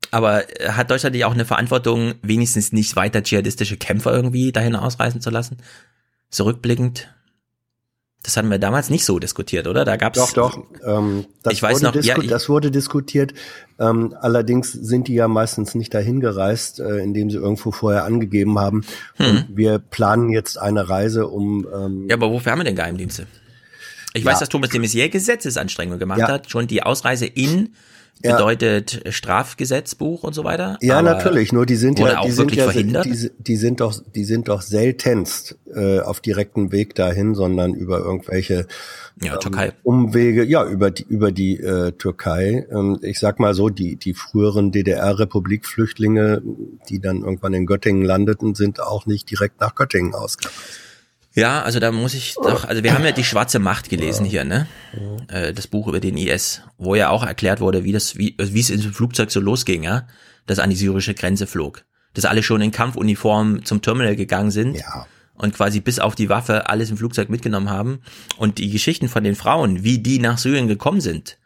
Aber 0.09 0.43
hat 0.69 0.89
Deutschland 0.89 1.14
nicht 1.14 1.23
auch 1.23 1.35
eine 1.35 1.45
Verantwortung, 1.45 2.15
wenigstens 2.23 2.72
nicht 2.72 2.95
weiter 2.95 3.22
dschihadistische 3.22 3.77
Kämpfer 3.77 4.11
irgendwie 4.11 4.51
dahin 4.51 4.76
ausreisen 4.76 5.22
zu 5.22 5.30
lassen? 5.30 5.57
Zurückblickend? 6.31 7.14
Das 8.23 8.35
hatten 8.35 8.49
wir 8.49 8.60
damals 8.60 8.89
nicht 8.89 9.06
so 9.06 9.19
diskutiert, 9.19 9.68
oder? 9.68 9.85
Da 9.85 9.95
gab's 9.95 10.18
doch 10.18 10.34
doch. 10.34 10.60
Ähm, 10.85 11.26
das 11.44 11.53
ich 11.53 11.64
weiß 11.64 11.81
noch, 11.81 11.95
ja, 11.95 12.18
ich, 12.18 12.27
das 12.27 12.49
wurde 12.49 12.72
diskutiert. 12.72 13.34
Ähm, 13.80 14.15
allerdings 14.19 14.72
sind 14.72 15.07
die 15.07 15.14
ja 15.14 15.27
meistens 15.27 15.76
nicht 15.76 15.94
dahin 15.94 16.19
gereist, 16.19 16.80
äh, 16.80 16.98
indem 16.98 17.30
sie 17.30 17.38
irgendwo 17.38 17.72
vorher 17.72 18.03
angegeben 18.03 18.60
haben. 18.60 18.84
Hm. 19.15 19.45
Wir 19.49 19.80
planen 19.80 20.30
jetzt 20.30 20.57
eine 20.57 20.89
Reise, 20.89 21.27
um. 21.27 21.68
Ähm, 21.73 22.07
ja, 22.10 22.15
aber 22.15 22.31
wofür 22.31 22.52
haben 22.52 22.60
wir 22.60 22.65
denn 22.65 22.76
Geheimdienste? 22.76 23.27
Ich 24.14 24.23
ja. 24.23 24.31
weiß, 24.31 24.39
dass 24.39 24.49
Thomas 24.49 24.72
de 24.72 24.81
Maizière 24.81 25.10
Gesetzesanstrengungen 25.10 25.99
gemacht 25.99 26.19
ja. 26.19 26.27
hat, 26.27 26.49
schon 26.49 26.68
die 26.68 26.84
Ausreise 26.84 27.27
in 27.27 27.76
bedeutet 28.22 29.02
ja. 29.06 29.11
Strafgesetzbuch 29.11 30.23
und 30.23 30.34
so 30.34 30.44
weiter. 30.44 30.77
Ja, 30.81 31.02
natürlich. 31.02 31.53
Nur 31.53 31.65
die 31.65 31.76
sind 31.76 31.99
ja, 31.99 32.23
die 32.23 32.31
sind 32.31 32.56
ja, 32.56 32.65
verhindert? 32.65 33.06
Die, 33.06 33.31
die, 33.38 33.56
sind 33.56 33.80
doch, 33.80 33.94
die 34.15 34.23
sind 34.23 34.48
doch 34.48 34.61
seltenst 34.61 35.57
äh, 35.73 35.99
auf 35.99 36.19
direktem 36.19 36.72
Weg 36.72 36.95
dahin, 36.95 37.35
sondern 37.35 37.73
über 37.73 37.99
irgendwelche 37.99 38.68
ja, 39.22 39.34
ähm, 39.34 39.39
Türkei. 39.39 39.73
Umwege, 39.84 40.44
ja, 40.44 40.65
über 40.65 40.91
die 40.91 41.06
über 41.07 41.31
die 41.31 41.60
äh, 41.60 41.91
Türkei. 41.91 42.65
Ähm, 42.72 42.99
ich 43.02 43.19
sag 43.19 43.39
mal 43.39 43.53
so, 43.53 43.69
die 43.69 43.95
die 43.95 44.14
früheren 44.14 44.72
DDR-Republikflüchtlinge, 44.72 46.41
die 46.89 46.99
dann 46.99 47.22
irgendwann 47.22 47.53
in 47.53 47.65
Göttingen 47.65 48.03
landeten, 48.03 48.56
sind 48.56 48.81
auch 48.81 49.06
nicht 49.06 49.30
direkt 49.30 49.60
nach 49.61 49.76
Göttingen 49.76 50.14
ausgereist. 50.14 50.86
Ja, 51.38 51.61
also 51.61 51.80
da 51.80 51.91
muss 51.91 52.15
ich 52.15 52.34
doch, 52.34 52.65
also 52.65 52.84
wir 52.84 52.95
haben 52.95 53.05
ja 53.05 53.11
die 53.11 53.23
schwarze 53.23 53.59
Macht 53.59 53.89
gelesen 53.89 54.26
hier, 54.26 54.43
ne? 54.43 54.65
Äh, 55.27 55.53
das 55.53 55.68
Buch 55.68 55.88
über 55.88 55.99
den 55.99 56.18
IS, 56.18 56.64
wo 56.80 56.95
ja 56.95 57.09
auch 57.09 57.23
erklärt 57.23 57.59
wurde, 57.59 57.84
wie 57.84 57.91
das, 57.91 58.18
wie, 58.18 58.35
wie 58.39 58.59
es 58.59 58.72
in 58.72 58.81
dem 58.81 58.91
Flugzeug 58.91 59.30
so 59.30 59.39
losging, 59.39 59.84
ja, 59.84 60.07
das 60.47 60.57
an 60.57 60.72
die 60.72 60.76
syrische 60.76 61.14
Grenze 61.14 61.45
flog. 61.45 61.85
Dass 62.15 62.26
alle 62.26 62.41
schon 62.41 62.61
in 62.61 62.72
Kampfuniform 62.72 63.64
zum 63.65 63.84
Terminal 63.84 64.15
gegangen 64.15 64.49
sind. 64.49 64.77
Ja. 64.77 65.05
Und 65.35 65.53
quasi 65.53 65.80
bis 65.80 65.99
auf 65.99 66.15
die 66.15 66.30
Waffe 66.30 66.68
alles 66.69 66.89
im 66.89 66.97
Flugzeug 66.97 67.30
mitgenommen 67.30 67.69
haben. 67.69 67.99
Und 68.38 68.57
die 68.57 68.72
Geschichten 68.72 69.07
von 69.07 69.23
den 69.23 69.35
Frauen, 69.35 69.84
wie 69.84 69.99
die 69.99 70.18
nach 70.18 70.39
Syrien 70.39 70.68
gekommen 70.68 71.01
sind, 71.01 71.38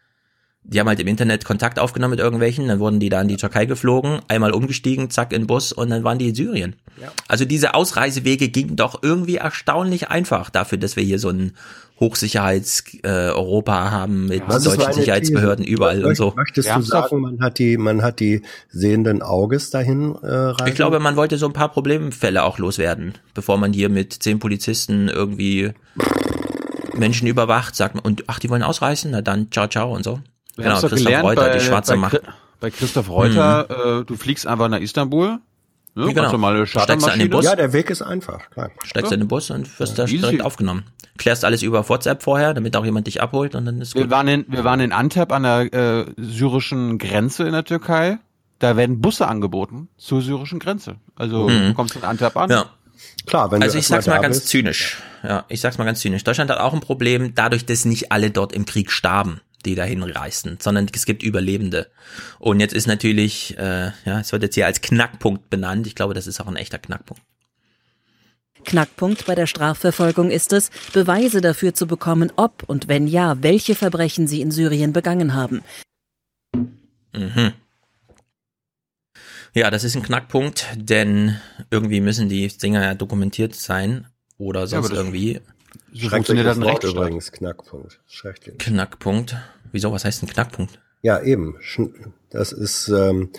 die 0.64 0.80
haben 0.80 0.88
halt 0.88 1.00
im 1.00 1.08
Internet 1.08 1.44
Kontakt 1.44 1.80
aufgenommen 1.80 2.12
mit 2.12 2.20
irgendwelchen, 2.20 2.68
dann 2.68 2.80
wurden 2.80 3.00
die 3.00 3.10
da 3.10 3.22
in 3.22 3.28
die 3.28 3.38
Türkei 3.38 3.66
geflogen, 3.66 4.20
einmal 4.28 4.52
umgestiegen, 4.52 5.10
zack 5.10 5.34
in 5.34 5.42
den 5.42 5.48
Bus 5.48 5.72
und 5.72 5.90
dann 5.90 6.04
waren 6.04 6.20
die 6.20 6.30
in 6.30 6.36
Syrien. 6.36 6.76
Ja. 7.02 7.12
Also 7.28 7.46
diese 7.46 7.74
Ausreisewege 7.74 8.50
gingen 8.50 8.76
doch 8.76 9.02
irgendwie 9.02 9.38
erstaunlich 9.38 10.10
einfach 10.10 10.50
dafür, 10.50 10.78
dass 10.78 10.96
wir 10.96 11.04
hier 11.04 11.20
so 11.20 11.30
ein 11.30 11.54
Hochsicherheits-Europa 12.00 13.88
äh, 13.88 13.92
haben 13.92 14.26
mit 14.28 14.42
ja, 14.48 14.60
deutschen 14.60 14.94
Sicherheitsbehörden 14.94 15.66
These. 15.66 15.76
überall 15.76 16.06
und 16.06 16.16
so. 16.16 16.34
Möchtest 16.36 16.68
ja, 16.68 16.78
du 16.78 16.82
sagen, 16.82 17.22
man 17.22 17.42
hat 17.42 17.60
die, 17.60 17.78
man 17.78 18.02
hat 18.02 18.20
die 18.20 18.42
sehenden 18.70 19.22
Auges 19.22 19.70
dahin 19.70 20.16
äh, 20.22 20.28
rein? 20.28 20.68
Ich 20.68 20.76
glaube, 20.76 21.00
man 21.00 21.16
wollte 21.16 21.38
so 21.38 21.46
ein 21.46 21.54
paar 21.54 21.70
Problemfälle 21.70 22.44
auch 22.44 22.58
loswerden, 22.58 23.14
bevor 23.34 23.58
man 23.58 23.72
hier 23.72 23.90
mit 23.90 24.14
zehn 24.14 24.40
Polizisten 24.40 25.10
irgendwie 25.10 25.72
Menschen 26.96 27.28
überwacht, 27.28 27.76
sagt 27.76 27.96
man, 27.96 28.04
und 28.04 28.24
ach, 28.28 28.40
die 28.40 28.50
wollen 28.50 28.64
ausreißen, 28.64 29.12
na 29.12 29.22
dann 29.22 29.52
ciao, 29.52 29.68
ciao 29.68 29.94
und 29.94 30.04
so. 30.04 30.20
Wir 30.56 30.66
genau, 30.66 30.80
Christoph 30.80 31.00
gelernt 31.00 31.26
Reuter, 31.26 31.42
bei, 31.42 31.58
die 31.58 31.60
schwarze 31.60 31.94
bei, 31.94 31.98
Macht. 31.98 32.22
Bei 32.60 32.70
Christoph 32.70 33.10
Reuter, 33.10 33.68
mhm. 33.70 34.02
äh, 34.02 34.06
du 34.06 34.16
fliegst 34.16 34.48
einfach 34.48 34.70
nach 34.70 34.80
Istanbul. 34.80 35.40
Ne, 35.94 36.06
ja, 36.06 36.14
genau. 36.14 36.32
normale 36.32 36.66
Steigst 36.66 37.06
du 37.06 37.12
in 37.12 37.20
den 37.20 37.30
Bus. 37.30 37.44
Ja, 37.44 37.56
der 37.56 37.74
Weg 37.74 37.90
ist 37.90 38.02
einfach. 38.02 38.50
Klar. 38.52 38.72
Steigst 38.84 39.12
ja. 39.12 39.16
in 39.16 39.22
den 39.22 39.28
Bus 39.28 39.50
und 39.50 39.80
wirst 39.80 39.98
ja, 39.98 40.06
da 40.06 40.10
direkt 40.10 40.42
aufgenommen. 40.42 40.86
Klärst 41.18 41.44
alles 41.44 41.64
über 41.64 41.88
WhatsApp 41.90 42.24
vorher, 42.24 42.54
damit 42.54 42.78
auch 42.78 42.86
jemand 42.86 43.08
dich 43.08 43.22
abholt 43.22 43.56
und 43.56 43.66
dann 43.66 43.82
ist 43.82 43.94
wir 43.94 44.04
gut. 44.04 44.12
Waren 44.12 44.28
in, 44.30 44.46
wir 44.48 44.64
waren 44.64 44.80
in 44.80 44.94
Antep 44.94 45.34
an 45.34 45.44
der 45.44 45.74
äh, 45.74 46.06
syrischen 46.16 46.98
Grenze 46.98 47.44
in 47.44 47.52
der 47.52 47.66
Türkei. 47.66 48.20
Da 48.60 48.78
werden 48.78 49.02
Busse 49.02 49.28
angeboten 49.28 49.90
zur 49.98 50.22
syrischen 50.22 50.60
Grenze. 50.60 50.96
Also 51.16 51.50
mhm. 51.50 51.68
du 51.68 51.74
kommst 51.74 51.96
in 51.96 52.04
Antep 52.04 52.38
an. 52.38 52.50
Ja. 52.50 52.66
Klar, 53.26 53.52
wenn 53.52 53.62
also 53.62 53.78
ich 53.78 53.88
sag's 53.88 54.08
mal 54.08 54.22
ganz 54.22 54.38
bist. 54.38 54.50
zynisch. 54.50 54.98
Ja, 55.24 55.46
ich 55.50 55.60
sag's 55.60 55.78
mal 55.78 55.86
ganz 55.86 56.00
zynisch. 56.00 56.24
Deutschland 56.24 56.50
hat 56.52 56.60
auch 56.60 56.74
ein 56.74 56.80
Problem, 56.80 57.36
dadurch, 57.36 57.66
dass 57.66 57.84
nicht 57.84 58.12
alle 58.12 58.32
dort 58.32 58.54
im 58.54 58.66
Krieg 58.66 58.92
starben 58.92 59.42
die 59.64 59.76
dahin 59.76 60.04
reisten, 60.04 60.58
sondern 60.62 60.88
es 60.94 61.06
gibt 61.06 61.24
Überlebende. 61.24 61.88
Und 62.40 62.60
jetzt 62.60 62.74
ist 62.74 62.88
natürlich, 62.88 63.58
äh, 63.58 63.92
ja, 64.06 64.20
es 64.20 64.32
wird 64.32 64.44
jetzt 64.44 64.56
hier 64.56 64.66
als 64.66 64.82
Knackpunkt 64.82 65.50
benannt. 65.50 65.88
Ich 65.88 65.96
glaube, 65.96 66.14
das 66.14 66.28
ist 66.28 66.40
auch 66.40 66.48
ein 66.48 66.56
echter 66.56 66.80
Knackpunkt. 66.80 67.24
Knackpunkt 68.64 69.26
bei 69.26 69.36
der 69.36 69.48
Strafverfolgung 69.48 70.30
ist 70.30 70.54
es, 70.54 70.70
Beweise 70.94 71.42
dafür 71.42 71.74
zu 71.74 71.88
bekommen, 71.88 72.32
ob 72.36 72.64
und 72.68 72.88
wenn 72.88 73.08
ja, 73.08 73.42
welche 73.42 73.76
Verbrechen 73.76 74.28
sie 74.28 74.42
in 74.42 74.52
Syrien 74.52 74.94
begangen 74.94 75.34
haben. 75.34 75.64
Mhm. 77.14 77.54
Ja, 79.54 79.70
das 79.70 79.84
ist 79.84 79.96
ein 79.96 80.04
Knackpunkt, 80.04 80.66
denn 80.76 81.38
irgendwie 81.72 82.00
müssen 82.00 82.30
die 82.30 82.48
Dinger 82.48 82.84
ja 82.84 82.96
dokumentiert 82.96 83.54
sein 83.56 84.08
oder 84.38 84.66
sonst 84.68 84.92
ja, 84.92 84.96
irgendwie. 84.96 85.42
So 85.94 86.10
funktioniert 86.10 86.48
das 86.48 86.62
Wort 86.62 86.84
übrigens, 86.84 87.32
Knackpunkt. 87.32 88.00
Schrecklich. 88.08 88.58
Knackpunkt. 88.58 89.36
Wieso, 89.72 89.92
was 89.92 90.06
heißt 90.06 90.24
ein 90.24 90.28
Knackpunkt? 90.28 90.80
Ja, 91.02 91.22
eben. 91.22 91.58
Das 92.30 92.52
ist, 92.52 92.88
ähm, 92.90 93.30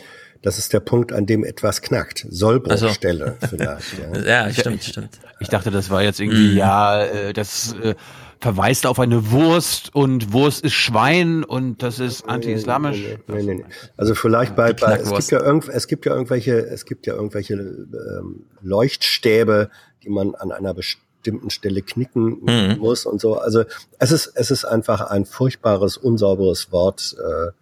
das 0.42 0.58
ist 0.58 0.72
der 0.72 0.80
Punkt, 0.80 1.12
an 1.12 1.26
dem 1.26 1.44
etwas 1.44 1.82
knackt. 1.82 2.26
Sollbruchstelle 2.28 3.36
so. 3.40 3.46
vielleicht. 3.46 3.98
Ja. 3.98 4.46
ja, 4.46 4.52
stimmt, 4.52 4.82
stimmt. 4.82 5.20
Ich 5.40 5.48
dachte, 5.48 5.70
das 5.70 5.88
war 5.88 6.02
jetzt 6.02 6.20
irgendwie, 6.20 6.54
mm. 6.54 6.56
ja, 6.56 7.04
äh, 7.04 7.32
das 7.32 7.74
äh, 7.74 7.94
verweist 8.40 8.86
auf 8.86 8.98
eine 8.98 9.30
Wurst 9.30 9.94
und 9.94 10.32
Wurst 10.32 10.64
ist 10.64 10.74
Schwein 10.74 11.44
und 11.44 11.82
das 11.82 12.00
ist 12.00 12.28
anti-islamisch. 12.28 12.98
Nee, 12.98 13.18
nee, 13.28 13.42
nee, 13.42 13.54
nee, 13.54 13.64
Also 13.96 14.16
vielleicht 14.16 14.56
bei, 14.56 14.72
bei 14.72 14.96
es 14.96 15.10
gibt 15.10 15.30
ja 15.30 15.40
irgend, 15.40 15.68
es 15.68 15.86
gibt 15.86 16.06
ja 16.06 16.12
irgendwelche, 16.12 16.58
es 16.58 16.84
gibt 16.84 17.06
ja 17.06 17.14
irgendwelche 17.14 17.54
ähm, 17.54 18.46
Leuchtstäbe, 18.60 19.70
die 20.02 20.10
man 20.10 20.34
an 20.34 20.50
einer 20.50 20.74
bestimmten 20.74 21.11
bestimmten 21.22 21.50
Stelle 21.50 21.82
knicken 21.82 22.40
mhm. 22.42 22.78
muss 22.78 23.06
und 23.06 23.20
so. 23.20 23.38
Also 23.38 23.64
es 24.00 24.10
ist, 24.10 24.32
es 24.34 24.50
ist 24.50 24.64
einfach 24.64 25.02
ein 25.02 25.24
furchtbares, 25.24 25.96
unsauberes 25.96 26.72
Wort, 26.72 27.16
äh, 27.18 27.52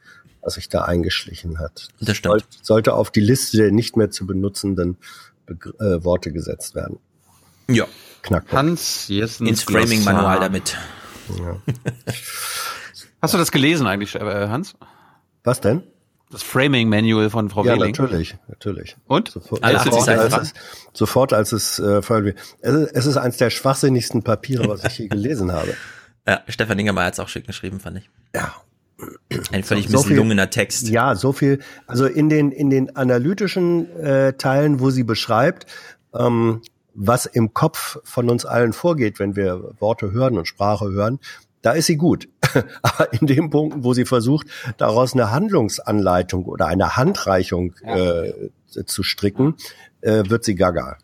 was 0.40 0.54
sich 0.54 0.70
da 0.70 0.84
eingeschlichen 0.84 1.58
hat. 1.58 1.88
Das 2.00 2.16
stimmt. 2.16 2.46
sollte 2.62 2.94
auf 2.94 3.10
die 3.10 3.20
Liste 3.20 3.58
der 3.58 3.70
nicht 3.70 3.98
mehr 3.98 4.10
zu 4.10 4.26
benutzenden 4.26 4.96
Begr 5.44 5.74
äh, 5.78 6.02
Worte 6.04 6.32
gesetzt 6.32 6.74
werden. 6.74 6.98
Ja. 7.68 7.86
Knackpunkt. 8.22 8.54
Hans 8.54 9.08
Jessen 9.08 9.46
ins 9.46 9.62
Framing-Manual 9.62 10.40
damit. 10.40 10.78
Ja. 11.38 11.56
Hast 13.22 13.34
du 13.34 13.38
das 13.38 13.52
gelesen 13.52 13.86
eigentlich, 13.86 14.14
äh, 14.14 14.48
Hans? 14.48 14.74
Was 15.44 15.60
denn? 15.60 15.82
Das 16.30 16.44
Framing 16.44 16.88
Manual 16.88 17.28
von 17.28 17.50
Frau 17.50 17.64
ja, 17.64 17.74
Wehling. 17.74 17.90
natürlich, 17.90 18.36
natürlich. 18.46 18.96
Und? 19.08 19.30
Sofort, 19.30 19.64
Alles 19.64 19.82
sofort, 19.82 20.08
als 20.08 20.36
es, 20.36 20.54
sofort, 20.92 21.32
als 21.32 21.52
es 21.52 21.78
äh, 21.80 22.00
es 22.60 22.74
ist, 22.74 22.92
es 22.92 23.06
ist 23.06 23.16
eines 23.16 23.36
der 23.38 23.50
schwachsinnigsten 23.50 24.22
Papiere, 24.22 24.68
was 24.68 24.84
ich 24.84 24.98
je 24.98 25.08
gelesen 25.08 25.52
habe. 25.52 25.74
Ja, 26.28 26.42
Stefan 26.48 26.78
Ingermeyer 26.78 27.06
hat 27.06 27.14
es 27.14 27.18
auch 27.18 27.28
schick 27.28 27.46
geschrieben, 27.46 27.80
fand 27.80 27.96
ich. 27.96 28.10
Ja. 28.34 28.54
Ein 29.52 29.64
völlig 29.64 29.88
so 29.88 29.96
misslungener 29.96 30.42
viel, 30.42 30.50
Text. 30.50 30.88
Ja, 30.88 31.14
so 31.14 31.32
viel. 31.32 31.60
Also 31.86 32.04
in 32.04 32.28
den 32.28 32.52
in 32.52 32.68
den 32.68 32.94
analytischen 32.94 33.90
äh, 33.98 34.34
Teilen, 34.34 34.80
wo 34.80 34.90
sie 34.90 35.02
beschreibt, 35.02 35.64
ähm, 36.14 36.60
was 36.94 37.24
im 37.24 37.54
Kopf 37.54 37.98
von 38.04 38.28
uns 38.28 38.44
allen 38.44 38.74
vorgeht, 38.74 39.18
wenn 39.18 39.34
wir 39.34 39.72
Worte 39.80 40.12
hören 40.12 40.36
und 40.36 40.46
Sprache 40.46 40.90
hören, 40.90 41.18
da 41.62 41.72
ist 41.72 41.86
sie 41.86 41.96
gut. 41.96 42.28
Aber 42.82 43.12
in 43.12 43.26
dem 43.26 43.50
Punkt, 43.50 43.84
wo 43.84 43.94
sie 43.94 44.04
versucht, 44.04 44.46
daraus 44.76 45.14
eine 45.14 45.30
Handlungsanleitung 45.30 46.44
oder 46.44 46.66
eine 46.66 46.96
Handreichung 46.96 47.74
ja. 47.84 48.24
äh, 48.24 48.50
zu 48.86 49.02
stricken, 49.02 49.56
äh, 50.00 50.24
wird 50.26 50.44
sie 50.44 50.54
gaga. 50.54 50.98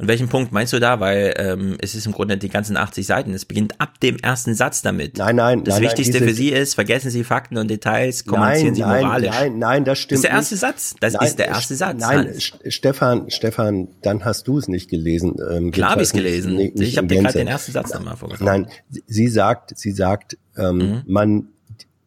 Und 0.00 0.08
welchen 0.08 0.28
Punkt 0.28 0.50
meinst 0.50 0.72
du 0.72 0.80
da? 0.80 0.98
Weil 0.98 1.34
ähm, 1.36 1.76
es 1.78 1.94
ist 1.94 2.06
im 2.06 2.12
Grunde 2.12 2.38
die 2.38 2.48
ganzen 2.48 2.78
80 2.78 3.06
Seiten. 3.06 3.34
Es 3.34 3.44
beginnt 3.44 3.78
ab 3.82 4.00
dem 4.00 4.16
ersten 4.16 4.54
Satz 4.54 4.80
damit. 4.80 5.18
Nein, 5.18 5.36
nein. 5.36 5.62
Das 5.62 5.74
nein, 5.74 5.84
Wichtigste 5.84 6.18
nein, 6.18 6.28
für 6.28 6.34
Sie 6.34 6.48
ist, 6.48 6.74
vergessen 6.74 7.10
Sie 7.10 7.22
Fakten 7.22 7.58
und 7.58 7.68
Details, 7.68 8.24
kommunizieren 8.24 8.74
nein, 8.78 8.98
Sie 9.00 9.04
moralisch. 9.04 9.30
Nein, 9.30 9.58
nein, 9.58 9.84
das 9.84 9.98
stimmt. 9.98 10.24
Das 10.24 10.24
ist 10.24 10.24
der 10.24 10.30
erste 10.30 10.54
nicht. 10.54 10.60
Satz. 10.60 10.94
Das 11.00 11.12
nein, 11.12 11.26
ist 11.26 11.38
der 11.38 11.48
erste 11.48 11.74
Satz. 11.74 12.00
Nein, 12.00 12.18
Hans. 12.28 12.52
Stefan, 12.68 13.30
Stefan, 13.30 13.88
dann 14.00 14.24
hast 14.24 14.48
du 14.48 14.56
es 14.56 14.68
nicht 14.68 14.88
gelesen. 14.88 15.36
Ähm, 15.50 15.70
Klar 15.70 15.90
habe 15.90 16.00
ich 16.00 16.08
es 16.08 16.12
gelesen. 16.14 16.56
Nicht, 16.56 16.76
nicht 16.76 16.88
ich 16.88 16.96
habe 16.96 17.06
dir 17.06 17.20
gerade 17.20 17.36
den 17.36 17.48
ersten 17.48 17.72
Satz 17.72 17.92
nochmal 17.92 18.16
vorgestellt. 18.16 18.48
Nein, 18.50 18.68
sie 19.06 19.28
sagt, 19.28 19.78
sie 19.78 19.92
sagt, 19.92 20.38
ähm, 20.56 20.76
mhm. 20.76 21.02
man, 21.06 21.48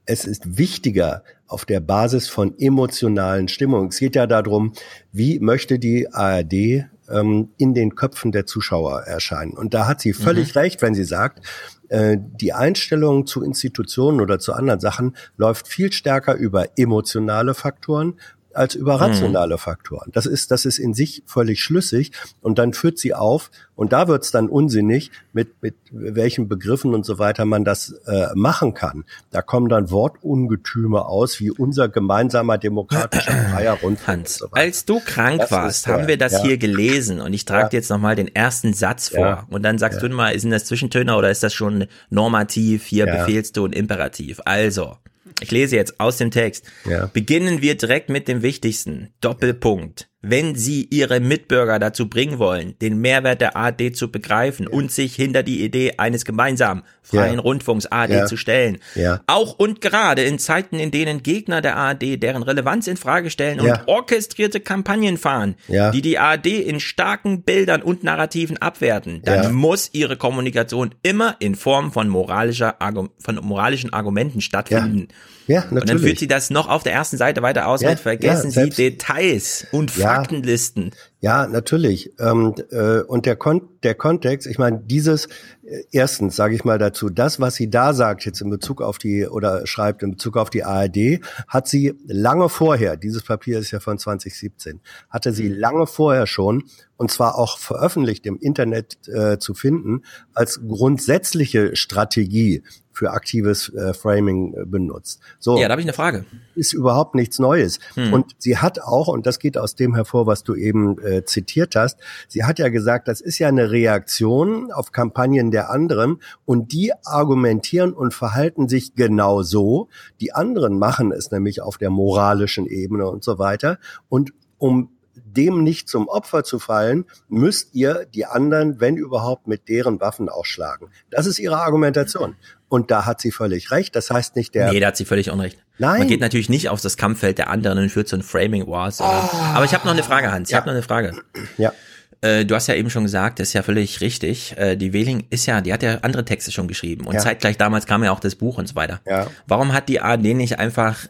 es 0.08 0.26
ist 0.26 0.58
wichtiger, 0.58 1.24
auf 1.46 1.66
der 1.66 1.80
Basis 1.80 2.28
von 2.28 2.58
emotionalen 2.58 3.48
Stimmungen. 3.48 3.90
Es 3.90 4.00
geht 4.00 4.16
ja 4.16 4.26
darum, 4.26 4.74
wie 5.12 5.40
möchte 5.40 5.78
die 5.78 6.12
ARD 6.12 6.86
ähm, 7.10 7.50
in 7.58 7.74
den 7.74 7.96
Köpfen 7.96 8.32
der 8.32 8.46
Zuschauer 8.46 9.02
erscheinen. 9.02 9.54
Und 9.54 9.74
da 9.74 9.88
hat 9.88 10.02
sie 10.02 10.14
völlig 10.14 10.56
mhm. 10.56 10.62
recht, 10.62 10.82
wenn 10.82 10.94
sie 10.94 11.04
sagt, 11.04 11.46
äh, 11.90 12.18
die 12.20 12.54
Einstellung 12.54 13.28
zu 13.28 13.44
Institutionen 13.44 14.22
oder 14.22 14.40
zu 14.40 14.54
anderen 14.54 14.80
Sachen 14.80 15.16
läuft 15.38 15.68
viel 15.68 15.92
stärker 15.92 16.36
über 16.36 16.68
emotionale 16.78 17.54
Faktoren 17.54 18.16
als 18.56 18.76
über 18.76 18.96
rationale 18.96 19.56
mhm. 19.56 19.60
Faktoren. 19.60 20.12
Das 20.14 20.26
ist, 20.26 20.52
das 20.52 20.66
ist 20.66 20.78
in 20.78 20.94
sich 20.94 21.24
völlig 21.26 21.62
schlüssig 21.62 22.12
und 22.42 22.60
dann 22.60 22.74
führt 22.74 23.00
sie 23.00 23.14
auf 23.14 23.52
und 23.76 23.94
da 23.94 24.08
wird's 24.08 24.32
dann 24.32 24.50
unsinnig, 24.50 25.12
mit, 25.34 25.62
mit 25.62 25.76
welchen 25.92 26.48
Begriffen 26.48 26.94
und 26.94 27.06
so 27.06 27.18
weiter 27.20 27.46
man 27.46 27.64
das 27.64 27.92
äh, 28.06 28.28
machen 28.36 28.74
kann. 28.74 29.06
Da 29.32 29.42
kommen 29.42 29.68
dann 29.70 29.90
Wortungetüme 29.90 31.06
aus, 31.06 31.40
wie 31.40 31.50
unser 31.52 31.90
gemeinsamer 31.90 32.58
demokratischer 32.58 33.32
freier 33.52 33.74
Rundfunk. 33.74 34.04
Hans, 34.04 34.36
so 34.36 34.48
als 34.52 34.86
du 34.86 35.00
krank 35.00 35.40
das 35.42 35.52
warst, 35.52 35.88
haben 35.88 36.08
wir 36.08 36.18
das 36.18 36.34
ja. 36.34 36.44
hier 36.44 36.58
gelesen 36.58 37.20
und 37.22 37.34
ich 37.34 37.46
trage 37.46 37.64
ja. 37.64 37.70
dir 37.70 37.78
jetzt 37.78 37.90
nochmal 37.90 38.16
den 38.16 38.34
ersten 38.34 38.74
Satz 38.74 39.10
vor 39.10 39.20
ja. 39.20 39.48
und 39.50 39.64
dann 39.64 39.78
sagst 39.78 40.02
du 40.02 40.10
mal, 40.10 40.38
sind 40.38 40.52
das 40.52 40.66
Zwischentöne 40.66 41.16
oder 41.16 41.32
ist 41.32 41.44
das 41.44 41.54
schon 41.54 41.86
normativ, 42.10 42.86
hier 42.86 43.06
befehlst 43.06 43.58
du 43.58 43.64
und 43.64 43.74
imperativ? 43.74 44.42
Also, 44.46 44.98
ich 45.42 45.52
lese 45.52 45.76
jetzt 45.76 46.00
aus 46.00 46.18
dem 46.18 46.32
Text. 46.32 46.66
Ja. 46.90 47.08
Beginnen 47.08 47.62
wir 47.62 47.76
direkt 47.76 48.10
mit 48.10 48.28
dem 48.28 48.42
Wichtigsten. 48.42 49.14
Doppelpunkt. 49.22 50.10
Wenn 50.24 50.56
Sie 50.56 50.88
Ihre 50.90 51.20
Mitbürger 51.20 51.78
dazu 51.80 52.08
bringen 52.08 52.40
wollen, 52.40 52.76
den 52.82 53.00
Mehrwert 53.00 53.42
der 53.42 53.58
ARD 53.58 53.96
zu 53.96 54.10
begreifen 54.10 54.68
ja. 54.70 54.72
und 54.72 54.92
sich 54.92 55.16
hinter 55.16 55.44
die 55.44 55.64
Idee 55.64 55.96
eines 55.98 56.24
gemeinsamen 56.24 56.84
freien 57.02 57.36
ja. 57.36 57.42
Rundfunks 57.42 57.86
ARD 57.86 58.10
ja. 58.12 58.26
zu 58.26 58.38
stellen. 58.38 58.80
Auch 59.28 59.60
und 59.60 59.82
gerade 59.82 60.24
in 60.24 60.40
Zeiten, 60.40 60.80
in 60.80 60.92
denen 60.92 61.22
Gegner 61.24 61.62
der 61.62 61.76
ARD 61.76 62.24
deren 62.24 62.42
Relevanz 62.42 62.88
in 62.88 62.96
Frage 62.96 63.30
stellen 63.30 63.60
und 63.60 63.88
orchestrierte 63.88 64.62
Kampagnen 64.62 65.18
fahren, 65.18 65.56
die 65.68 66.02
die 66.02 66.18
ARD 66.18 66.48
in 66.48 66.80
starken 66.80 67.44
Bildern 67.44 67.82
und 67.82 68.04
Narrativen 68.04 68.58
abwerten, 68.58 69.22
dann 69.24 69.54
muss 69.54 69.90
ihre 69.92 70.16
Kommunikation 70.16 70.96
immer 71.04 71.36
in 71.40 71.56
Form 71.56 71.92
von 71.92 72.08
moralischer 72.08 72.78
von 73.20 73.36
moralischen 73.42 73.92
Argumenten 73.92 74.40
stattfinden. 74.40 75.10
Ja, 75.48 75.62
natürlich. 75.62 75.82
Und 75.82 75.90
dann 75.90 76.00
führt 76.00 76.20
sie 76.20 76.28
das 76.28 76.50
noch 76.50 76.70
auf 76.70 76.84
der 76.84 76.94
ersten 76.94 77.18
Seite 77.18 77.42
weiter 77.42 77.68
aus 77.68 77.82
mit 77.82 78.00
vergessen 78.00 78.52
Sie 78.52 78.70
Details 78.70 79.68
und 79.72 79.92
Faktenlisten. 79.92 80.92
Ja, 81.20 81.48
natürlich. 81.48 82.12
Ähm, 82.20 82.54
äh, 82.72 83.00
und 83.00 83.26
der, 83.26 83.38
Kon 83.38 83.62
der 83.84 83.96
Kontext, 83.96 84.46
ich 84.46 84.58
meine, 84.58 84.82
dieses, 84.84 85.28
äh, 85.64 85.84
erstens 85.92 86.36
sage 86.36 86.54
ich 86.54 86.66
mal 86.66 86.78
dazu, 86.78 87.10
das, 87.10 87.40
was 87.40 87.56
sie 87.56 87.70
da 87.70 87.94
sagt 87.94 88.26
jetzt 88.26 88.42
in 88.42 88.50
Bezug 88.50 88.82
auf 88.82 88.98
die, 88.98 89.26
oder 89.26 89.66
schreibt 89.66 90.04
in 90.04 90.12
Bezug 90.12 90.36
auf 90.36 90.50
die 90.50 90.66
ARD, 90.66 91.22
hat 91.48 91.68
sie 91.70 91.94
lange 92.06 92.50
vorher, 92.50 92.98
dieses 92.98 93.24
Papier 93.24 93.60
ist 93.60 93.72
ja 93.72 93.80
von 93.80 93.98
2017, 93.98 94.82
hatte 95.10 95.32
sie 95.32 95.48
lange 95.48 95.88
vorher 95.88 96.28
schon, 96.28 96.64
und 97.04 97.12
zwar 97.12 97.38
auch 97.38 97.58
veröffentlicht 97.58 98.26
im 98.26 98.40
Internet 98.40 99.10
äh, 99.10 99.38
zu 99.38 99.54
finden, 99.54 100.04
als 100.34 100.62
grundsätzliche 100.66 101.76
Strategie 101.76 102.64
für 102.94 103.12
aktives 103.12 103.68
äh, 103.74 103.94
Framing 103.94 104.54
äh, 104.54 104.66
benutzt. 104.66 105.20
So. 105.38 105.58
Ja, 105.58 105.68
da 105.68 105.74
habe 105.74 105.82
ich 105.82 105.86
eine 105.86 105.92
Frage. 105.92 106.24
Ist 106.56 106.72
überhaupt 106.72 107.14
nichts 107.14 107.40
Neues. 107.40 107.80
Hm. 107.96 108.14
Und 108.14 108.36
sie 108.38 108.58
hat 108.58 108.80
auch, 108.80 109.10
und 109.10 109.26
das 109.26 109.40
geht 109.40 109.58
aus 109.58 109.76
dem 109.76 109.96
hervor, 109.96 110.28
was 110.28 110.46
du 110.46 110.56
eben 110.56 110.98
äh, 111.04 111.26
zitiert 111.26 111.76
hast, 111.76 112.00
sie 112.30 112.46
hat 112.46 112.58
ja 112.58 112.70
gesagt, 112.70 113.10
das 113.10 113.20
ist 113.20 113.38
ja 113.38 113.50
eine 113.50 113.70
Reaktion 113.70 114.72
auf 114.72 114.94
Kampagnen 114.94 115.52
der 115.52 115.72
anderen 115.72 116.22
und 116.46 116.72
die 116.72 116.94
argumentieren 117.04 117.92
und 117.92 118.14
verhalten 118.14 118.70
sich 118.70 118.96
genau 118.96 119.42
so. 119.42 119.90
Die 120.22 120.32
anderen 120.32 120.80
machen 120.80 121.12
es 121.12 121.32
nämlich 121.32 121.60
auf 121.60 121.78
der 121.78 121.90
moralischen 121.90 122.66
Ebene 122.66 123.10
und 123.10 123.26
so 123.26 123.40
weiter. 123.40 123.78
Und 124.08 124.32
um 124.58 124.88
dem 125.36 125.64
nicht 125.64 125.90
zum 125.90 126.08
Opfer 126.08 126.44
zu 126.44 126.60
fallen, 126.60 127.06
müsst 127.28 127.74
ihr 127.74 128.06
die 128.14 128.26
anderen, 128.26 128.80
wenn 128.80 128.98
überhaupt, 128.98 129.48
mit 129.48 129.68
deren 129.68 130.00
Waffen 130.00 130.30
ausschlagen. 130.30 130.90
Das 131.10 131.26
ist 131.26 131.40
ihre 131.40 131.58
Argumentation. 131.58 132.36
Und 132.70 132.90
da 132.90 133.06
hat 133.06 133.22
sie 133.22 133.32
völlig 133.32 133.72
recht. 133.72 133.96
Das 133.96 134.10
heißt 134.10 134.36
nicht 134.36 134.56
der. 134.56 134.72
Nee, 134.72 134.80
da 134.80 134.88
hat 134.88 134.98
sie 134.98 135.06
völlig 135.06 135.30
unrecht. 135.30 135.60
Nein. 135.78 136.00
Man 136.00 136.08
geht 136.08 136.22
natürlich 136.22 136.50
nicht 136.50 136.70
auf 136.70 136.82
das 136.82 136.98
Kampffeld 136.98 137.38
der 137.38 137.50
anderen 137.50 137.78
und 137.78 137.90
führt 137.90 138.08
so 138.08 138.16
ein 138.16 138.24
Framing 138.24 138.68
Wars. 138.68 139.00
Oh. 139.00 139.04
Aber 139.04 139.66
ich 139.66 139.74
habe 139.74 139.86
noch 139.86 139.94
eine 139.94 140.04
Frage, 140.04 140.32
Hans. 140.32 140.50
Ich 140.50 140.54
ja. 140.54 140.58
habe 140.58 140.68
noch 140.68 140.74
eine 140.74 140.84
Frage. 140.84 141.14
Ja. 141.58 141.74
Äh, 142.22 142.46
du 142.46 142.56
hast 142.56 142.68
ja 142.68 142.76
eben 142.76 142.90
schon 142.90 143.04
gesagt, 143.04 143.40
das 143.40 143.50
ist 143.50 143.54
ja 143.54 143.64
völlig 143.64 144.00
richtig. 144.00 144.56
Äh, 144.58 144.78
die 144.78 144.94
Wehling 144.94 145.26
ist 145.30 145.46
ja, 145.46 145.60
die 145.60 145.74
hat 145.74 145.84
ja 145.84 146.00
andere 146.04 146.24
Texte 146.24 146.52
schon 146.52 146.70
geschrieben 146.70 147.06
und 147.06 147.16
ja. 147.16 147.20
zeitgleich 147.20 147.58
damals 147.58 147.86
kam 147.86 148.02
ja 148.04 148.12
auch 148.12 148.22
das 148.22 148.36
Buch 148.36 148.58
und 148.58 148.68
so 148.68 148.76
weiter. 148.76 149.02
Ja. 149.06 149.28
Warum 149.46 149.74
hat 149.74 149.90
die 149.90 150.00
ARD 150.00 150.24
nicht 150.24 150.58
einfach 150.58 151.08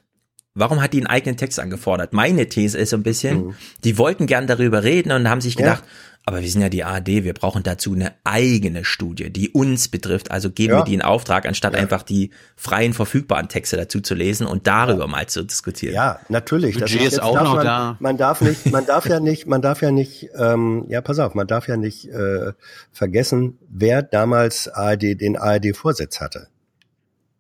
warum 0.56 0.82
hat 0.82 0.94
die 0.94 0.98
einen 0.98 1.08
eigenen 1.08 1.38
Text 1.38 1.60
angefordert? 1.60 2.14
Meine 2.14 2.48
These 2.48 2.78
ist 2.78 2.92
so 2.92 2.98
ein 2.98 3.04
bisschen, 3.04 3.48
mhm. 3.48 3.56
die 3.84 3.98
wollten 3.98 4.28
gern 4.28 4.48
darüber 4.48 4.84
reden 4.84 5.12
und 5.12 5.30
haben 5.30 5.42
sich 5.42 5.56
gedacht, 5.56 5.84
ja. 5.84 5.90
aber 6.26 6.42
wir 6.42 6.50
sind 6.50 6.62
ja 6.62 6.70
die 6.70 6.84
ARD, 6.84 7.08
wir 7.24 7.34
brauchen 7.34 7.64
dazu 7.64 7.94
eine 7.94 8.14
eigene 8.24 8.86
Studie, 8.86 9.32
die 9.32 9.50
uns 9.50 9.88
betrifft. 9.88 10.30
Also 10.30 10.52
geben 10.52 10.74
ja. 10.74 10.80
wir 10.80 10.84
die 10.84 10.94
in 10.94 11.02
Auftrag, 11.02 11.48
anstatt 11.48 11.74
ja. 11.74 11.80
einfach 11.80 12.04
die 12.04 12.32
freien 12.56 12.94
verfügbaren 12.94 13.50
Texte 13.50 13.78
dazu 13.78 14.00
zu 14.00 14.14
lesen 14.14 14.46
und 14.46 14.68
darüber 14.68 15.08
mal 15.08 15.28
zu 15.28 15.44
diskutieren. 15.44 15.96
Ja, 15.96 16.20
natürlich. 16.30 16.76
Budget 16.76 17.00
das 17.00 17.08
ist, 17.08 17.14
ist 17.14 17.20
auch 17.20 17.42
noch 17.42 17.56
man, 17.56 17.66
da. 17.66 17.98
Man 18.00 18.18
darf 18.18 18.42
nicht, 18.42 18.72
man 18.72 18.86
darf 18.86 19.08
ja 19.08 19.20
nicht, 19.20 19.48
man 19.48 19.62
darf 19.62 19.82
ja 19.82 19.92
nicht, 19.92 20.30
ähm, 20.38 20.86
ja, 20.88 21.02
pass 21.02 21.18
auf, 21.20 21.34
man 21.34 21.48
darf 21.48 21.68
ja 21.68 21.78
nicht 21.78 22.08
äh, 22.10 22.54
vergessen, 22.92 23.58
wer 23.70 24.04
damals 24.04 24.68
ARD 24.68 25.20
den 25.20 25.36
ARD-Vorsitz 25.36 26.22
hatte. 26.22 26.48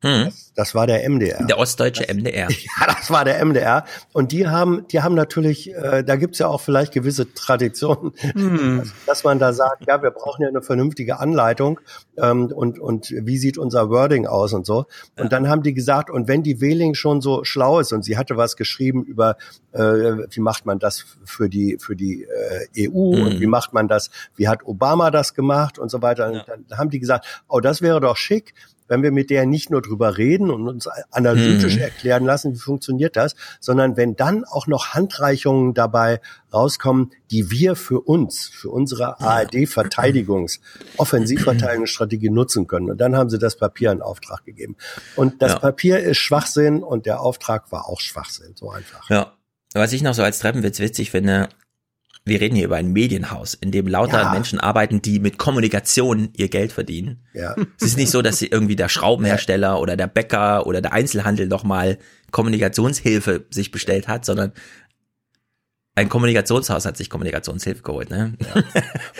Hm. 0.03 0.25
Das, 0.25 0.51
das, 0.53 0.75
war 0.75 0.85
der 0.85 1.09
MDR. 1.09 1.45
Der 1.45 1.57
ostdeutsche 1.57 2.03
das, 2.03 2.13
MDR. 2.15 2.49
Ja, 2.51 2.87
das 2.87 3.09
war 3.09 3.23
der 3.23 3.43
MDR. 3.43 3.85
Und 4.11 4.33
die 4.33 4.49
haben, 4.49 4.85
die 4.91 5.01
haben 5.01 5.15
natürlich, 5.15 5.73
äh, 5.73 6.03
da 6.03 6.17
gibt's 6.17 6.39
ja 6.39 6.47
auch 6.47 6.59
vielleicht 6.59 6.91
gewisse 6.91 7.33
Traditionen, 7.33 8.11
hm. 8.17 8.79
dass, 8.79 8.93
dass, 9.05 9.23
man 9.23 9.39
da 9.39 9.53
sagt, 9.53 9.87
ja, 9.87 10.03
wir 10.03 10.11
brauchen 10.11 10.41
ja 10.41 10.49
eine 10.49 10.61
vernünftige 10.61 11.19
Anleitung 11.19 11.79
ähm, 12.17 12.51
und, 12.53 12.79
und 12.79 13.11
wie 13.11 13.37
sieht 13.37 13.57
unser 13.57 13.89
Wording 13.89 14.27
aus 14.27 14.51
und 14.51 14.65
so. 14.65 14.79
Und 15.15 15.23
ja. 15.23 15.27
dann 15.29 15.47
haben 15.47 15.63
die 15.63 15.73
gesagt, 15.73 16.09
und 16.09 16.27
wenn 16.27 16.43
die 16.43 16.59
Wähling 16.59 16.95
schon 16.95 17.21
so 17.21 17.45
schlau 17.45 17.79
ist 17.79 17.93
und 17.93 18.03
sie 18.03 18.17
hatte 18.17 18.35
was 18.35 18.57
geschrieben 18.57 19.05
über, 19.05 19.37
äh, 19.71 19.79
wie 19.79 20.41
macht 20.41 20.65
man 20.65 20.79
das 20.79 21.05
für 21.23 21.47
die, 21.47 21.77
für 21.79 21.95
die 21.95 22.23
äh, 22.75 22.89
EU 22.89 23.15
hm. 23.15 23.23
und 23.23 23.39
wie 23.39 23.47
macht 23.47 23.71
man 23.71 23.87
das, 23.87 24.09
wie 24.35 24.49
hat 24.49 24.65
Obama 24.65 25.11
das 25.11 25.33
gemacht 25.33 25.79
und 25.79 25.89
so 25.89 26.01
weiter. 26.01 26.29
Ja. 26.29 26.39
Und 26.41 26.47
dann 26.67 26.77
haben 26.77 26.89
die 26.89 26.99
gesagt, 26.99 27.43
oh, 27.47 27.61
das 27.61 27.81
wäre 27.81 28.01
doch 28.01 28.17
schick, 28.17 28.53
wenn 28.93 29.01
wir 29.01 29.11
mit 29.11 29.31
der 29.31 29.47
nicht 29.47 29.71
nur 29.71 29.81
drüber 29.81 30.17
reden 30.17 30.51
und 30.51 30.67
uns 30.67 30.87
analytisch 31.09 31.77
mhm. 31.77 31.81
erklären 31.81 32.25
lassen, 32.25 32.53
wie 32.53 32.59
funktioniert 32.59 33.15
das, 33.15 33.35
sondern 33.59 33.97
wenn 33.97 34.15
dann 34.15 34.45
auch 34.45 34.67
noch 34.67 34.93
Handreichungen 34.93 35.73
dabei 35.73 36.21
rauskommen, 36.53 37.09
die 37.31 37.49
wir 37.49 37.75
für 37.75 38.01
uns, 38.01 38.47
für 38.47 38.69
unsere 38.69 39.19
ARD-Verteidigungs-, 39.19 40.59
Offensivverteidigungsstrategie 40.97 42.29
nutzen 42.29 42.67
können. 42.67 42.91
Und 42.91 43.01
dann 43.01 43.15
haben 43.15 43.31
sie 43.31 43.39
das 43.39 43.57
Papier 43.57 43.91
in 43.91 44.03
Auftrag 44.03 44.45
gegeben. 44.45 44.75
Und 45.15 45.41
das 45.41 45.53
ja. 45.53 45.59
Papier 45.59 45.99
ist 45.99 46.19
Schwachsinn 46.19 46.83
und 46.83 47.07
der 47.07 47.21
Auftrag 47.21 47.71
war 47.71 47.89
auch 47.89 47.99
Schwachsinn, 47.99 48.53
so 48.53 48.69
einfach. 48.69 49.09
Ja. 49.09 49.33
Was 49.73 49.91
ich 49.91 50.03
noch 50.03 50.13
so 50.13 50.21
als 50.21 50.37
Treppenwitz 50.37 50.79
witzig 50.79 51.09
finde, 51.09 51.49
wir 52.25 52.39
reden 52.39 52.55
hier 52.55 52.65
über 52.65 52.77
ein 52.77 52.93
Medienhaus, 52.93 53.53
in 53.53 53.71
dem 53.71 53.87
lauter 53.87 54.21
ja. 54.21 54.31
Menschen 54.31 54.59
arbeiten, 54.59 55.01
die 55.01 55.19
mit 55.19 55.37
Kommunikation 55.37 56.29
ihr 56.37 56.47
Geld 56.47 56.71
verdienen. 56.71 57.25
Ja. 57.33 57.55
Es 57.77 57.87
ist 57.87 57.97
nicht 57.97 58.11
so, 58.11 58.21
dass 58.21 58.39
sie 58.39 58.47
irgendwie 58.47 58.77
der 58.77 58.87
Schraubenhersteller 58.87 59.79
oder 59.79 59.97
der 59.97 60.07
Bäcker 60.07 60.65
oder 60.65 60.81
der 60.81 60.93
Einzelhandel 60.93 61.47
noch 61.47 61.63
mal 61.63 61.97
Kommunikationshilfe 62.31 63.45
sich 63.49 63.71
bestellt 63.71 64.07
hat, 64.07 64.23
sondern 64.23 64.53
ein 65.95 66.09
Kommunikationshaus 66.09 66.85
hat 66.85 66.97
sich 66.97 67.09
Kommunikationshilfe 67.09 67.83
geholt, 67.83 68.09
ne? 68.09 68.33
Ja. 68.39 68.63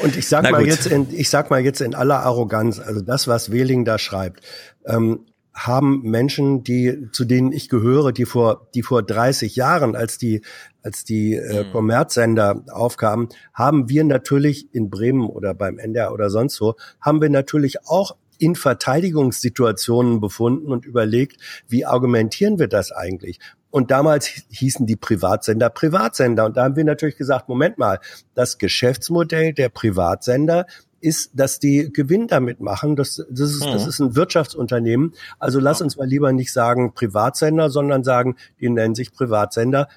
Und 0.03 0.15
ich 0.15 0.27
sag 0.27 0.43
mal 0.51 0.65
jetzt 0.65 0.88
in, 0.88 1.07
ich 1.13 1.30
sag 1.30 1.49
mal 1.49 1.59
jetzt 1.59 1.81
in 1.81 1.93
aller 1.93 2.21
Arroganz, 2.21 2.80
also 2.80 3.01
das, 3.01 3.27
was 3.27 3.51
Wehling 3.51 3.85
da 3.85 3.99
schreibt, 3.99 4.41
ähm, 4.85 5.25
haben 5.53 6.01
Menschen, 6.01 6.63
die 6.63 7.09
zu 7.11 7.25
denen 7.25 7.51
ich 7.51 7.69
gehöre, 7.69 8.11
die 8.11 8.25
vor 8.25 8.69
die 8.73 8.81
vor 8.81 9.03
30 9.03 9.55
Jahren, 9.55 9.95
als 9.95 10.17
die 10.17 10.41
als 10.84 11.03
die 11.03 11.35
äh, 11.35 11.64
mhm. 11.64 11.72
Kommerzsender 11.72 12.64
aufkamen, 12.72 13.30
haben 13.53 13.89
wir 13.89 14.03
natürlich 14.03 14.73
in 14.73 14.89
Bremen 14.89 15.27
oder 15.27 15.53
beim 15.53 15.80
NDR 15.80 16.14
oder 16.14 16.30
sonst 16.30 16.60
wo, 16.61 16.76
haben 17.01 17.22
wir 17.22 17.30
natürlich 17.30 17.88
auch 17.88 18.15
in 18.38 18.55
Verteidigungssituationen 18.55 20.19
befunden 20.19 20.72
und 20.72 20.85
überlegt, 20.85 21.38
wie 21.68 21.85
argumentieren 21.85 22.60
wir 22.60 22.68
das 22.68 22.91
eigentlich? 22.91 23.39
Und 23.69 23.89
damals 23.89 24.27
hießen 24.49 24.85
die 24.85 24.95
Privatsender 24.95 25.69
Privatsender. 25.69 26.45
Und 26.45 26.57
da 26.57 26.65
haben 26.65 26.76
wir 26.76 26.84
natürlich 26.84 27.18
gesagt, 27.18 27.49
Moment 27.49 27.77
mal, 27.77 27.99
das 28.35 28.57
Geschäftsmodell 28.57 29.53
der 29.53 29.69
Privatsender 29.69 30.68
ist, 31.03 31.31
dass 31.34 31.60
die 31.60 31.91
Gewinn 31.91 32.27
damit 32.27 32.61
machen. 32.61 32.95
Das, 32.95 33.26
das, 33.30 33.51
ist, 33.51 33.65
das 33.65 33.84
mhm. 33.84 33.89
ist 33.89 33.99
ein 33.99 34.15
Wirtschaftsunternehmen. 34.15 35.14
Also 35.38 35.60
lass 35.60 35.81
uns 35.81 35.97
mal 35.97 36.07
lieber 36.07 36.31
nicht 36.31 36.53
sagen 36.53 36.93
Privatsender, 36.93 37.69
sondern 37.69 38.03
sagen, 38.03 38.35
die 38.60 38.69
nennen 38.69 38.95
sich 38.95 39.11
Privatsender. 39.11 39.88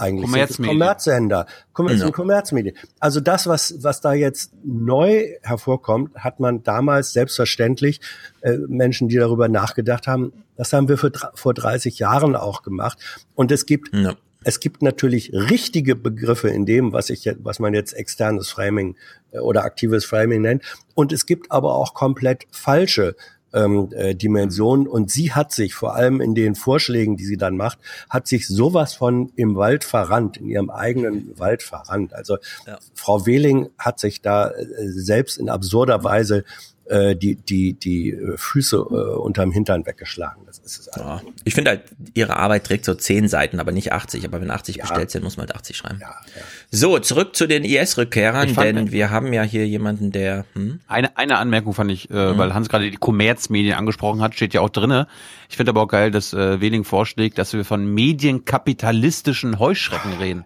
Eigentlich 0.00 0.30
Kommerzmedien. 0.30 0.78
Kommerzsender, 0.78 1.46
ja. 1.78 2.10
Kommerzmedien. 2.10 2.76
Also 2.98 3.20
das, 3.20 3.46
was, 3.46 3.82
was 3.82 4.00
da 4.00 4.12
jetzt 4.12 4.52
neu 4.64 5.26
hervorkommt, 5.42 6.14
hat 6.14 6.40
man 6.40 6.62
damals 6.62 7.12
selbstverständlich 7.12 8.00
äh, 8.40 8.56
Menschen, 8.68 9.08
die 9.08 9.16
darüber 9.16 9.48
nachgedacht 9.48 10.06
haben, 10.06 10.32
das 10.56 10.72
haben 10.72 10.88
wir 10.88 10.98
für, 10.98 11.12
vor 11.34 11.54
30 11.54 11.98
Jahren 11.98 12.36
auch 12.36 12.62
gemacht. 12.62 12.98
Und 13.34 13.52
es 13.52 13.66
gibt 13.66 13.90
ja. 13.92 14.14
Es 14.42 14.60
gibt 14.60 14.80
natürlich 14.82 15.32
richtige 15.34 15.96
Begriffe 15.96 16.48
in 16.48 16.64
dem, 16.64 16.92
was 16.94 17.10
ich, 17.10 17.30
was 17.40 17.58
man 17.58 17.74
jetzt 17.74 17.92
externes 17.92 18.48
Framing 18.48 18.96
äh, 19.32 19.38
oder 19.38 19.64
aktives 19.64 20.04
Framing 20.04 20.40
nennt. 20.40 20.62
Und 20.94 21.12
es 21.12 21.26
gibt 21.26 21.52
aber 21.52 21.74
auch 21.74 21.92
komplett 21.92 22.46
falsche 22.50 23.16
ähm, 23.52 23.92
äh, 23.92 24.14
Dimensionen. 24.14 24.86
Und 24.86 25.10
sie 25.10 25.32
hat 25.32 25.52
sich 25.52 25.74
vor 25.74 25.94
allem 25.94 26.20
in 26.20 26.34
den 26.34 26.54
Vorschlägen, 26.54 27.16
die 27.16 27.24
sie 27.24 27.36
dann 27.36 27.56
macht, 27.56 27.78
hat 28.08 28.26
sich 28.26 28.46
sowas 28.46 28.94
von 28.94 29.32
im 29.36 29.56
Wald 29.56 29.84
verrannt, 29.84 30.36
in 30.36 30.46
ihrem 30.48 30.70
eigenen 30.70 31.38
Wald 31.38 31.62
verrannt. 31.62 32.14
Also 32.14 32.38
ja. 32.66 32.78
Frau 32.94 33.26
Wehling 33.26 33.70
hat 33.78 34.00
sich 34.00 34.22
da 34.22 34.48
äh, 34.50 34.66
selbst 34.88 35.38
in 35.38 35.48
absurder 35.48 36.04
Weise 36.04 36.44
äh, 36.90 37.14
die, 37.14 37.36
die, 37.36 37.74
die 37.74 38.18
Füße 38.36 38.76
äh, 38.76 39.16
unterm 39.16 39.52
Hintern 39.52 39.86
weggeschlagen. 39.86 40.42
Das 40.46 40.58
ist 40.58 40.78
es 40.80 40.90
ja. 40.96 41.20
Ich 41.44 41.54
finde 41.54 41.70
halt, 41.70 41.82
ihre 42.14 42.36
Arbeit 42.36 42.64
trägt 42.64 42.84
so 42.84 42.94
zehn 42.94 43.28
Seiten, 43.28 43.60
aber 43.60 43.70
nicht 43.70 43.92
80. 43.92 44.24
Aber 44.24 44.40
wenn 44.40 44.50
80 44.50 44.76
ja. 44.76 44.82
bestellt 44.82 45.10
sind, 45.10 45.22
muss 45.22 45.36
man 45.36 45.46
halt 45.46 45.56
80 45.56 45.76
schreiben. 45.76 45.98
Ja, 46.00 46.08
ja. 46.08 46.42
So, 46.70 46.98
zurück 46.98 47.36
zu 47.36 47.46
den 47.46 47.64
IS-Rückkehrern, 47.64 48.54
denn 48.54 48.90
wir 48.90 49.10
haben 49.10 49.32
ja 49.32 49.42
hier 49.42 49.66
jemanden, 49.66 50.10
der. 50.10 50.44
Hm? 50.54 50.80
Eine, 50.88 51.16
eine 51.16 51.38
Anmerkung 51.38 51.74
fand 51.74 51.92
ich, 51.92 52.10
äh, 52.10 52.32
mhm. 52.32 52.38
weil 52.38 52.54
Hans 52.54 52.68
gerade 52.68 52.90
die 52.90 52.96
Kommerzmedien 52.96 53.74
angesprochen 53.74 54.20
hat, 54.20 54.34
steht 54.34 54.52
ja 54.52 54.60
auch 54.60 54.70
drinne. 54.70 55.06
Ich 55.48 55.56
finde 55.56 55.70
aber 55.70 55.82
auch 55.82 55.88
geil, 55.88 56.10
dass 56.10 56.32
äh, 56.32 56.60
Weling 56.60 56.84
vorschlägt, 56.84 57.38
dass 57.38 57.52
wir 57.52 57.64
von 57.64 57.86
medienkapitalistischen 57.86 59.58
Heuschrecken 59.58 60.14
reden. 60.14 60.44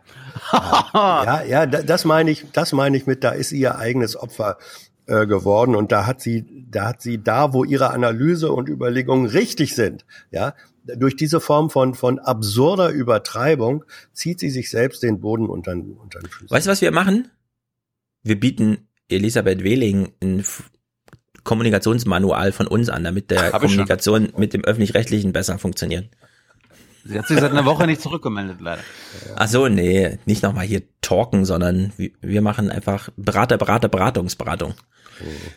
ja, 0.53 1.43
ja, 1.43 1.67
das 1.67 2.05
meine 2.05 2.31
ich, 2.31 2.45
das 2.53 2.73
meine 2.73 2.97
ich 2.97 3.07
mit, 3.07 3.25
da 3.25 3.31
ist 3.31 3.53
ihr 3.53 3.79
eigenes 3.79 4.17
Opfer 4.17 4.59
äh, 5.07 5.27
geworden 5.27 5.77
und 5.77 5.93
da 5.93 6.07
hat 6.07 6.21
sie, 6.21 6.67
da 6.71 6.89
hat 6.89 7.03
sie 7.03 7.23
da, 7.23 7.53
wo 7.53 7.65
ihre 7.65 7.91
Analyse 7.91 8.53
und 8.53 8.69
Überlegungen 8.69 9.27
richtig 9.27 9.75
sind, 9.75 10.05
ja, 10.31 10.55
durch 10.85 11.17
diese 11.17 11.41
Form 11.41 11.71
von, 11.71 11.95
von 11.95 12.19
absurder 12.19 12.91
Übertreibung 12.91 13.85
zieht 14.13 14.41
sie 14.41 14.51
sich 14.51 14.71
selbst 14.71 15.03
den 15.03 15.21
Boden 15.21 15.49
unter, 15.49 15.73
unter 15.73 16.21
den 16.21 16.29
Füßen. 16.29 16.51
Weißt 16.51 16.67
du, 16.67 16.71
was 16.71 16.83
wir 16.83 16.91
machen? 16.91 17.31
Wir 18.23 18.39
bieten 18.39 18.89
Elisabeth 19.09 19.65
Wehling 19.65 20.13
ein 20.23 20.45
Kommunikationsmanual 21.43 22.53
von 22.53 22.67
uns 22.67 22.89
an, 22.89 23.05
damit 23.05 23.31
der 23.31 23.53
Hab 23.53 23.63
Kommunikation 23.63 24.33
mit 24.37 24.55
dem 24.55 24.65
Öffentlich-Rechtlichen 24.65 25.33
besser 25.33 25.59
funktioniert. 25.59 26.09
Sie 27.05 27.19
hat 27.19 27.29
sich 27.29 27.39
seit 27.39 27.51
einer 27.51 27.65
Woche 27.65 27.87
nicht 27.87 28.01
zurückgemeldet, 28.01 28.61
leider. 28.61 28.83
Ach 29.37 29.49
so, 29.49 29.69
nee, 29.69 30.19
nicht 30.25 30.43
nochmal 30.43 30.65
hier 30.65 30.83
talken, 31.03 31.45
sondern 31.45 31.93
wir 31.97 32.43
machen 32.43 32.71
einfach 32.71 33.11
Berater, 33.17 33.59
Berater, 33.59 33.89
Beratungsberatung. 33.89 34.75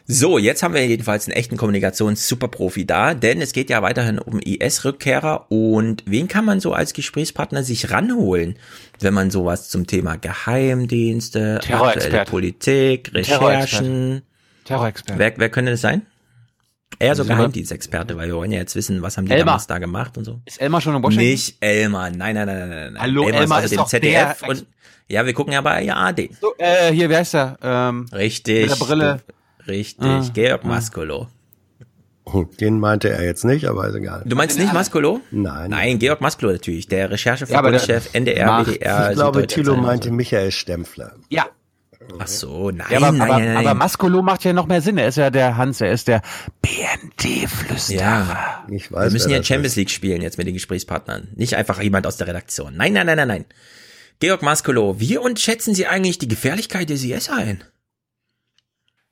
So, 0.05 0.37
jetzt 0.37 0.61
haben 0.61 0.73
wir 0.73 0.85
jedenfalls 0.85 1.27
einen 1.27 1.35
echten 1.35 1.57
Kommunikations-Superprofi 1.57 2.85
da, 2.85 3.13
denn 3.13 3.41
es 3.41 3.53
geht 3.53 3.69
ja 3.69 3.81
weiterhin 3.81 4.19
um 4.19 4.39
IS-Rückkehrer 4.39 5.51
und 5.51 6.03
wen 6.05 6.27
kann 6.27 6.45
man 6.45 6.59
so 6.59 6.73
als 6.73 6.93
Gesprächspartner 6.93 7.63
sich 7.63 7.91
ranholen, 7.91 8.57
wenn 8.99 9.13
man 9.13 9.31
sowas 9.31 9.69
zum 9.69 9.87
Thema 9.87 10.17
Geheimdienste, 10.17 11.59
aktuelle 11.67 12.25
Politik, 12.25 13.11
Recherchen, 13.13 14.21
Terrorexperte. 14.65 15.19
Wer, 15.19 15.33
wer 15.37 15.49
könnte 15.49 15.71
das 15.71 15.81
sein? 15.81 16.05
Er 16.99 17.15
so 17.15 17.25
Geheimdienstexperte, 17.25 18.17
weil 18.17 18.27
wir 18.27 18.35
wollen 18.35 18.51
ja 18.51 18.59
jetzt 18.59 18.75
wissen, 18.75 19.01
was 19.01 19.17
haben 19.17 19.25
die 19.25 19.31
Elmar. 19.31 19.45
damals 19.45 19.67
da 19.67 19.77
gemacht 19.77 20.17
und 20.17 20.23
so. 20.23 20.41
Ist 20.45 20.59
Elmar 20.59 20.81
schon 20.81 20.95
in 20.95 21.03
Washington? 21.03 21.27
Nicht 21.27 21.57
Elmar, 21.59 22.09
nein, 22.09 22.33
nein, 22.35 22.47
nein, 22.47 22.69
nein, 22.69 22.69
nein. 22.69 23.01
Hallo, 23.01 23.25
Elmar, 23.25 23.41
Elmar 23.41 23.63
ist, 23.63 23.71
ist 23.71 23.79
dem 23.79 23.85
ZDF 23.85 24.41
und 24.47 24.65
ja, 25.07 25.25
wir 25.25 25.33
gucken 25.33 25.53
ja 25.53 25.61
bei 25.61 25.91
ARD. 25.93 26.29
So, 26.41 26.53
äh, 26.57 26.91
hier, 26.91 27.09
wer 27.09 27.21
ist 27.21 27.33
der? 27.33 27.57
Ähm, 27.61 28.07
Richtig. 28.11 28.69
Mit 28.69 28.79
der 28.79 28.85
Brille. 28.85 29.21
Richtig, 29.67 30.07
ah, 30.07 30.25
Georg 30.33 30.61
ah. 30.63 30.67
Maskolo. 30.67 31.27
Den 32.59 32.79
meinte 32.79 33.09
er 33.09 33.23
jetzt 33.23 33.45
nicht, 33.45 33.65
aber 33.65 33.87
ist 33.87 33.95
egal. 33.95 34.23
Du 34.25 34.35
meinst 34.35 34.59
nicht 34.59 34.73
Maskolo? 34.73 35.21
Nein. 35.31 35.69
Nein, 35.69 35.97
Georg 35.97 36.19
Maskolo 36.19 36.51
natürlich, 36.51 36.87
der 36.87 37.09
Recherchechef 37.09 37.49
ja, 37.49 37.61
NDR, 38.13 38.65
WDR. 38.65 39.11
Ich 39.11 39.15
glaube, 39.15 39.47
Thilo 39.47 39.77
meinte 39.77 40.11
Michael 40.11 40.51
Stempfler. 40.51 41.13
Ja, 41.29 41.45
Ach 42.19 42.27
so, 42.27 42.71
nein, 42.71 42.87
ja, 42.89 42.97
aber, 42.97 43.11
nein, 43.11 43.21
aber, 43.21 43.39
nein, 43.39 43.53
nein. 43.53 43.57
aber 43.57 43.73
Maskolo 43.73 44.21
macht 44.21 44.43
ja 44.43 44.53
noch 44.53 44.67
mehr 44.67 44.81
Sinn. 44.81 44.97
Er 44.97 45.07
ist 45.07 45.17
ja 45.17 45.29
der 45.29 45.57
Hans, 45.57 45.81
er 45.81 45.91
ist 45.91 46.07
der 46.07 46.21
BND-Flüsterer. 46.61 47.99
Ja, 47.99 48.65
ich 48.69 48.91
weiß. 48.91 49.05
Wir 49.05 49.11
müssen 49.11 49.31
ja 49.31 49.43
Champions 49.43 49.75
League 49.75 49.89
spielen 49.89 50.21
jetzt 50.21 50.37
mit 50.37 50.47
den 50.47 50.53
Gesprächspartnern. 50.53 51.29
Nicht 51.35 51.55
einfach 51.55 51.81
jemand 51.81 52.07
aus 52.07 52.17
der 52.17 52.27
Redaktion. 52.27 52.75
Nein, 52.75 52.93
nein, 52.93 53.05
nein, 53.05 53.17
nein, 53.17 53.27
nein. 53.27 53.45
Georg 54.19 54.41
Maskolo, 54.41 54.99
wie 54.99 55.17
und 55.17 55.39
schätzen 55.39 55.75
Sie 55.75 55.85
eigentlich 55.85 56.17
die 56.17 56.27
Gefährlichkeit 56.27 56.89
des 56.89 57.03
IS 57.03 57.29
ein? 57.29 57.63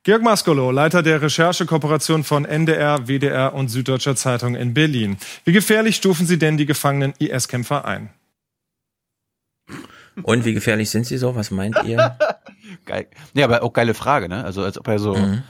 Georg 0.03 0.22
Maskolo, 0.22 0.72
Leiter 0.72 1.03
der 1.03 1.22
Recherchekooperation 1.22 2.23
von 2.23 2.45
NDR, 2.45 3.07
WDR 3.07 3.53
und 3.53 3.69
Süddeutscher 3.69 4.15
Zeitung 4.15 4.55
in 4.55 4.73
Berlin. 4.73 5.17
Wie 5.43 5.51
gefährlich 5.51 5.95
stufen 5.95 6.26
Sie 6.26 6.38
denn 6.38 6.57
die 6.57 6.65
gefangenen 6.65 7.13
IS-Kämpfer 7.19 7.85
ein? 7.85 8.09
Und 10.23 10.45
wie 10.45 10.53
gefährlich 10.53 10.89
sind 10.89 11.05
sie 11.05 11.17
so? 11.17 11.35
Was 11.35 11.51
meint 11.51 11.76
ihr? 11.85 12.17
Geil. 12.85 13.07
Ja, 13.34 13.45
aber 13.45 13.64
auch 13.64 13.73
geile 13.73 13.93
Frage, 13.93 14.30
ne? 14.30 14.43
Also 14.43 14.64
als 14.64 14.77
ob 14.77 14.88
er 14.88 14.99
so 14.99 15.15
mhm. 15.15 15.43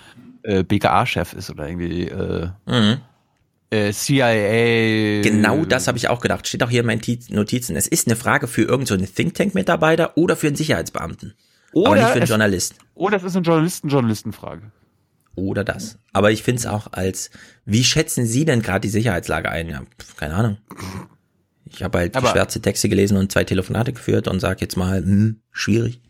äh, 0.43 0.63
BKA-Chef 0.63 1.33
ist 1.33 1.49
oder 1.49 1.67
irgendwie 1.67 2.07
äh, 2.07 2.49
mhm. 2.65 2.97
äh, 3.69 3.91
CIA. 3.91 5.21
Genau 5.21 5.65
das 5.65 5.87
habe 5.87 5.97
ich 5.97 6.07
auch 6.09 6.21
gedacht. 6.21 6.47
Steht 6.47 6.63
auch 6.63 6.69
hier 6.69 6.81
in 6.81 6.85
meinen 6.85 7.01
Notizen. 7.29 7.75
Es 7.75 7.87
ist 7.87 8.07
eine 8.07 8.15
Frage 8.15 8.47
für 8.47 8.63
irgendeinen 8.63 9.05
so 9.05 9.13
Think 9.13 9.33
Tank-Mitarbeiter 9.33 10.17
oder 10.17 10.35
für 10.35 10.47
einen 10.47 10.55
Sicherheitsbeamten. 10.55 11.33
Oder 11.73 11.87
aber 11.87 11.95
nicht 11.95 12.07
für 12.07 12.13
einen 12.13 12.23
es, 12.23 12.29
Journalist. 12.29 12.75
Oder 12.93 13.17
es 13.17 13.23
ist 13.23 13.35
eine 13.35 13.45
Journalisten-Journalistenfrage. 13.45 14.71
Oder 15.35 15.65
das. 15.65 15.99
Aber 16.13 16.31
ich 16.31 16.43
finde 16.43 16.59
es 16.59 16.65
auch 16.65 16.93
als, 16.93 17.29
wie 17.65 17.83
schätzen 17.83 18.25
Sie 18.25 18.45
denn 18.45 18.61
gerade 18.61 18.81
die 18.81 18.89
Sicherheitslage 18.89 19.49
ein? 19.49 19.69
Ja, 19.69 19.81
keine 20.15 20.35
Ahnung. 20.35 20.57
Ich 21.65 21.83
habe 21.83 21.97
halt 21.97 22.15
Aber 22.15 22.29
schwärze 22.29 22.61
Texte 22.61 22.87
gelesen 22.87 23.17
und 23.17 23.31
zwei 23.31 23.43
Telefonate 23.43 23.91
geführt 23.91 24.27
und 24.27 24.39
sag 24.39 24.61
jetzt 24.61 24.77
mal, 24.77 24.99
hm, 24.99 25.41
schwierig. 25.51 26.01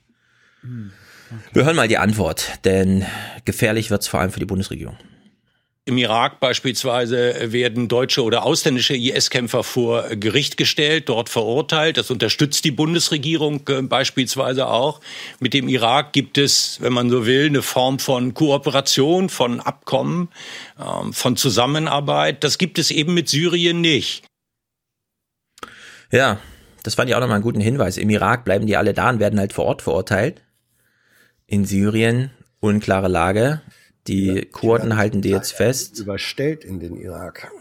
Hm. 0.62 0.92
Wir 1.54 1.66
hören 1.66 1.76
mal 1.76 1.88
die 1.88 1.98
Antwort, 1.98 2.60
denn 2.66 3.06
gefährlich 3.46 3.90
wird's 3.90 4.08
vor 4.08 4.20
allem 4.20 4.32
für 4.32 4.40
die 4.40 4.46
Bundesregierung. 4.46 4.98
Im 5.88 6.00
Irak 6.00 6.40
beispielsweise 6.40 7.52
werden 7.52 7.88
deutsche 7.88 8.24
oder 8.24 8.44
ausländische 8.44 8.96
IS-Kämpfer 8.96 9.64
vor 9.64 10.16
Gericht 10.16 10.58
gestellt, 10.58 11.10
dort 11.10 11.30
verurteilt. 11.30 11.98
Das 11.98 12.10
unterstützt 12.10 12.66
die 12.66 12.72
Bundesregierung 12.72 13.62
äh, 13.70 13.84
beispielsweise 13.84 14.66
auch. 14.66 15.00
Mit 15.40 15.54
dem 15.54 15.68
Irak 15.68 16.12
gibt 16.12 16.40
es, 16.40 16.80
wenn 16.82 16.92
man 16.92 17.12
so 17.12 17.28
will, 17.28 17.46
eine 17.46 17.62
Form 17.62 18.00
von 18.00 18.34
Kooperation, 18.34 19.30
von 19.30 19.60
Abkommen, 19.60 20.30
ähm, 20.80 21.14
von 21.14 21.38
Zusammenarbeit. 21.38 22.44
Das 22.44 22.58
gibt 22.58 22.80
es 22.80 22.90
eben 22.90 23.14
mit 23.14 23.30
Syrien 23.30 23.80
nicht. 23.82 24.26
Ja, 26.12 26.40
das 26.82 26.96
fand 26.96 27.12
ich 27.12 27.16
auch 27.16 27.20
nochmal 27.20 27.36
einen 27.36 27.44
guten 27.44 27.62
Hinweis. 27.62 27.98
Im 27.98 28.10
Irak 28.10 28.44
bleiben 28.44 28.66
die 28.66 28.76
alle 28.76 28.96
da 28.96 29.12
und 29.12 29.20
werden 29.20 29.40
halt 29.40 29.54
vor 29.54 29.66
Ort 29.66 29.84
verurteilt. 29.84 30.42
In 31.48 31.66
Syrien 31.66 32.32
unklare 32.60 33.08
Lage. 33.08 33.62
Die 34.08 34.28
ja, 34.28 34.42
Kurden 34.52 34.98
halten 34.98 35.22
die 35.22 35.30
jetzt 35.30 35.54
fest. 35.54 36.00
Überstellt 36.00 36.64
in 36.64 36.80
den 36.80 36.96
Irak. 36.96 37.52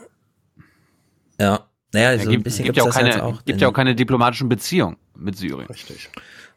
Ja. 1.40 1.66
Naja, 1.92 2.18
so 2.18 2.24
ja, 2.24 2.30
gibt, 2.30 2.40
ein 2.40 2.42
bisschen 2.42 2.64
gibt 2.64 2.76
ja 2.76 2.82
auch 2.82 2.90
keine, 2.90 3.22
auch 3.22 3.44
gibt 3.44 3.60
ja 3.60 3.68
auch 3.68 3.72
keine 3.72 3.94
diplomatischen 3.94 4.48
Beziehungen 4.48 4.96
mit 5.16 5.38
Syrien. 5.38 5.68
Richtig. 5.68 6.10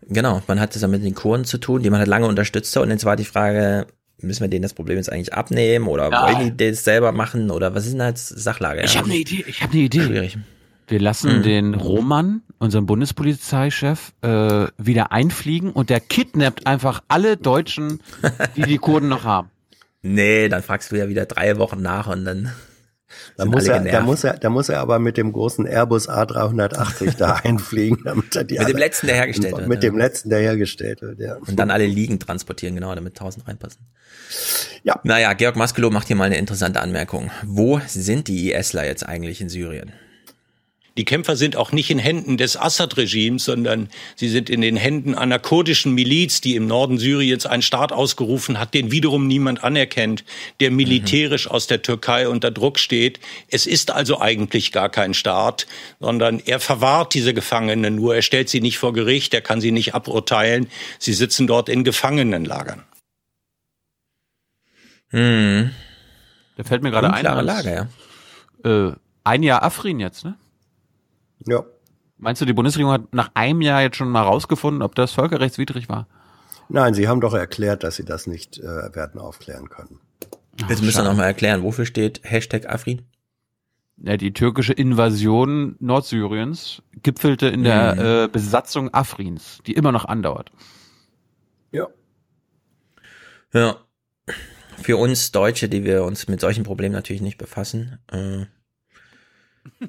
Genau, 0.10 0.41
man 0.48 0.60
hat 0.60 0.76
das 0.76 0.82
ja 0.82 0.88
mit 0.88 1.04
den 1.04 1.16
Kurden 1.16 1.45
zu 1.45 1.58
tun, 1.58 1.84
die 1.84 1.90
man 1.90 1.99
halt 1.99 2.10
lange 2.10 2.28
unterstützte. 2.28 2.82
Und 2.82 2.90
jetzt 2.90 3.06
war 3.06 3.16
die 3.16 3.26
Frage, 3.26 3.88
müssen 4.20 4.41
wir 4.41 4.48
denen 4.48 4.64
das 4.64 4.74
Problem 4.74 4.98
jetzt 4.98 5.12
eigentlich 5.12 5.34
abnehmen 5.34 5.88
oder 5.88 6.10
ja. 6.12 6.24
wollen 6.24 6.58
die 6.58 6.72
das 6.72 6.84
selber 6.84 7.12
machen 7.12 7.52
oder 7.52 7.76
was 7.76 7.86
ist 7.86 7.94
denn 7.94 8.02
als 8.02 8.28
Sachlage? 8.28 8.82
Ich 8.84 8.95
ja? 8.95 9.02
habe 9.02 9.10
eine 9.10 9.20
Idee, 9.20 9.45
ich 9.48 9.62
habe 9.62 9.74
eine 9.74 9.82
Idee. 9.84 10.02
Schwierig. 10.02 10.38
Wir 10.88 11.01
lassen 11.01 11.39
mhm. 11.39 11.43
den 11.43 11.73
Roman, 11.73 12.41
unseren 12.59 12.85
Bundespolizeichef, 12.85 14.14
äh, 14.22 14.68
wieder 14.77 15.11
einfliegen 15.11 15.72
und 15.72 15.89
der 15.89 15.99
kidnappt 15.99 16.65
einfach 16.65 17.03
alle 17.09 17.35
Deutschen, 17.35 18.01
die 18.55 18.64
die 18.64 18.77
Kurden 18.77 19.09
noch 19.09 19.23
haben. 19.23 19.51
Nee, 20.03 20.47
dann 20.47 20.61
fragst 20.61 20.91
du 20.91 20.95
ja 20.95 21.09
wieder 21.09 21.26
drei 21.26 21.57
Wochen 21.57 21.81
nach 21.81 22.07
und 22.07 22.23
dann. 22.23 22.53
Da 23.35 23.45
muss, 23.45 23.68
er, 23.68 23.81
da, 23.84 24.01
muss 24.01 24.23
er, 24.23 24.38
da 24.38 24.49
muss 24.49 24.69
er 24.69 24.80
aber 24.80 24.99
mit 24.99 25.18
dem 25.18 25.34
großen 25.34 25.65
Airbus 25.65 26.07
A380 26.07 27.18
da 27.18 27.34
einfliegen, 27.43 28.03
damit 28.05 28.34
er 28.35 28.43
die 28.43 28.57
Mit 28.57 28.69
dem 28.69 28.77
letzten, 28.77 29.07
der 29.07 29.15
hergestellt 29.15 29.57
wird. 29.57 29.68
Mit 29.68 29.84
ja. 29.84 29.89
dem 29.89 29.97
letzten, 29.97 30.30
der 30.30 30.39
hergestellt 30.39 31.01
wird, 31.01 31.19
ja. 31.19 31.35
Und 31.35 31.57
dann 31.57 31.72
alle 31.72 31.88
Liegen 31.88 32.19
transportieren, 32.19 32.76
genau, 32.76 32.93
damit 32.93 33.19
1000 33.19 33.47
reinpassen. 33.47 33.81
Ja. 34.84 34.99
Naja, 35.03 35.34
Georg 35.34 35.55
Maskelow 35.57 35.89
macht 35.89 36.07
hier 36.07 36.15
mal 36.15 36.26
eine 36.26 36.38
interessante 36.38 36.80
Anmerkung. 36.80 37.31
Wo 37.43 37.81
sind 37.88 38.27
die 38.27 38.53
ISler 38.53 38.85
jetzt 38.85 39.05
eigentlich 39.05 39.41
in 39.41 39.49
Syrien? 39.49 39.91
Die 40.98 41.06
Kämpfer 41.06 41.36
sind 41.36 41.56
auch 41.56 41.72
nicht 41.72 41.91
in 41.91 41.99
Händen 41.99 42.38
des 42.38 42.57
Assad-Regimes, 42.57 43.45
sondern 43.45 43.90
sie 44.15 44.30
sind 44.30 44.49
in 44.49 44.61
den 44.61 44.76
Händen 44.76 45.14
einer 45.14 45.38
kurdischen 45.38 45.94
Miliz, 45.94 46.41
die 46.41 46.56
im 46.56 46.65
Norden 46.65 46.98
Syriens 46.98 47.45
einen 47.45 47.61
Staat 47.61 47.91
ausgerufen 47.91 48.60
hat, 48.60 48.74
den 48.74 48.91
wiederum 48.91 49.28
niemand 49.28 49.64
anerkennt, 49.64 50.24
der 50.60 50.72
militärisch 50.72 51.45
mhm. 51.45 51.52
aus 51.52 51.68
der 51.68 51.84
Türkei 51.84 52.28
unter 52.28 52.49
Druck 52.49 52.80
steht. 52.80 53.19
Es 53.48 53.68
ist 53.68 53.91
also 53.91 54.19
eigentlich 54.19 54.72
gar 54.72 54.90
kein 54.90 55.14
Staat, 55.14 55.68
sondern 55.99 56.40
er 56.40 56.60
verwahrt 56.60 57.14
diese 57.14 57.36
Gefangenen 57.36 57.95
nur. 57.95 58.15
Er 58.15 58.24
stellt 58.24 58.49
sie 58.49 58.60
nicht 58.60 58.80
vor 58.80 58.94
Gericht, 58.94 59.36
er 59.36 59.41
kann 59.41 59.61
sie 59.61 59.72
nicht 59.72 59.94
aburteilen. 59.94 60.68
Sie 60.98 61.14
sitzen 61.14 61.45
dort 61.45 61.69
in 61.69 61.84
Gefangenenlagern. 61.84 62.84
Hm. 65.10 65.69
Da 66.56 66.64
fällt 66.64 66.82
mir 66.82 66.90
gerade 66.90 67.14
ein. 67.14 67.24
Lage, 67.45 67.88
ja. 68.64 68.88
Äh, 68.88 68.94
ein 69.24 69.44
Jahr 69.44 69.61
Afrin 69.61 69.99
jetzt, 69.99 70.26
ne? 70.26 70.36
Ja. 71.45 71.64
Meinst 72.18 72.41
du, 72.41 72.45
die 72.45 72.53
Bundesregierung 72.53 72.93
hat 72.93 73.14
nach 73.14 73.31
einem 73.35 73.61
Jahr 73.61 73.81
jetzt 73.81 73.97
schon 73.97 74.09
mal 74.09 74.23
rausgefunden, 74.23 74.81
ob 74.81 74.95
das 74.95 75.11
völkerrechtswidrig 75.11 75.88
war? 75.88 76.07
Nein, 76.69 76.93
sie 76.93 77.07
haben 77.07 77.22
doch 77.22 77.34
erklärt, 77.34 77.84
dass 77.84 77.95
sie 77.95 78.05
das 78.05 78.27
nicht 78.27 78.57
äh, 78.57 78.95
werden 78.95 79.22
aufklären 79.22 79.69
können. 79.69 79.99
Jetzt 80.68 80.81
müssen 80.81 81.03
wir 81.03 81.09
nochmal 81.09 81.27
erklären, 81.27 81.64
wofür 81.64 81.85
steht 81.85 82.22
Hashtag 82.23 82.68
Afrin? 82.68 83.03
Ja, 83.97 84.18
die 84.18 84.34
türkische 84.34 84.73
Invasion 84.73 85.76
Nordsyriens 85.80 86.81
gipfelte 87.03 87.47
in 87.47 87.64
der 87.64 87.95
mhm. 87.95 88.01
äh, 88.01 88.27
Besatzung 88.27 88.93
Afrins, 88.93 89.59
die 89.65 89.73
immer 89.73 89.91
noch 89.91 90.05
andauert. 90.05 90.51
Ja. 91.72 91.88
Ja. 93.53 93.77
für 94.81 94.97
uns 94.97 95.31
Deutsche, 95.31 95.69
die 95.69 95.84
wir 95.84 96.03
uns 96.03 96.27
mit 96.27 96.41
solchen 96.41 96.64
Problemen 96.64 96.93
natürlich 96.93 97.22
nicht 97.22 97.38
befassen. 97.38 97.99
Äh, 98.11 98.45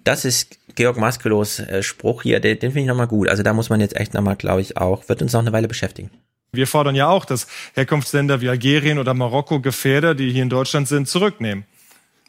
das 0.04 0.24
ist 0.24 0.58
Georg 0.74 0.96
Maskelos 0.96 1.58
äh, 1.60 1.82
Spruch 1.82 2.22
hier, 2.22 2.40
den, 2.40 2.58
den 2.58 2.70
finde 2.72 2.80
ich 2.82 2.86
nochmal 2.86 3.06
gut. 3.08 3.28
Also 3.28 3.42
da 3.42 3.52
muss 3.52 3.68
man 3.70 3.80
jetzt 3.80 3.96
echt 3.96 4.14
nochmal, 4.14 4.36
glaube 4.36 4.60
ich, 4.60 4.76
auch, 4.76 5.08
wird 5.08 5.22
uns 5.22 5.32
noch 5.32 5.40
eine 5.40 5.52
Weile 5.52 5.68
beschäftigen. 5.68 6.10
Wir 6.52 6.66
fordern 6.66 6.94
ja 6.94 7.08
auch, 7.08 7.24
dass 7.24 7.46
Herkunftsländer 7.74 8.40
wie 8.40 8.48
Algerien 8.48 8.98
oder 8.98 9.12
Marokko 9.14 9.60
Gefährder, 9.60 10.14
die 10.14 10.30
hier 10.32 10.42
in 10.42 10.48
Deutschland 10.48 10.88
sind, 10.88 11.06
zurücknehmen. 11.08 11.64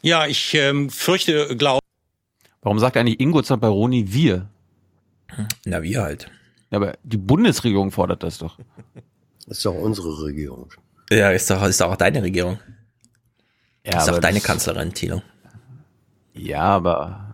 Ja, 0.02 0.26
ich 0.26 0.54
ähm, 0.54 0.90
fürchte, 0.90 1.56
glaube. 1.56 1.80
Warum 2.62 2.78
sagt 2.78 2.96
eigentlich 2.96 3.20
Ingo 3.20 3.40
Zamperoni 3.42 4.12
wir? 4.12 4.46
Na, 5.64 5.82
wir 5.82 6.02
halt. 6.02 6.30
Ja, 6.70 6.76
aber 6.76 6.98
die 7.02 7.16
Bundesregierung 7.16 7.90
fordert 7.90 8.22
das 8.22 8.38
doch. 8.38 8.58
Das 9.46 9.58
ist 9.58 9.64
doch 9.66 9.74
unsere 9.74 10.22
Regierung. 10.22 10.70
Ja, 11.10 11.30
ist 11.30 11.50
doch, 11.50 11.62
ist 11.64 11.80
doch 11.80 11.90
auch 11.92 11.96
deine 11.96 12.22
Regierung. 12.22 12.58
Ja, 13.84 13.98
ist 14.02 14.10
auch 14.10 14.18
deine 14.18 14.38
das- 14.38 14.44
Kanzlerin, 14.46 14.92
Thilo. 14.92 15.22
Ja, 16.34 16.60
aber 16.62 17.29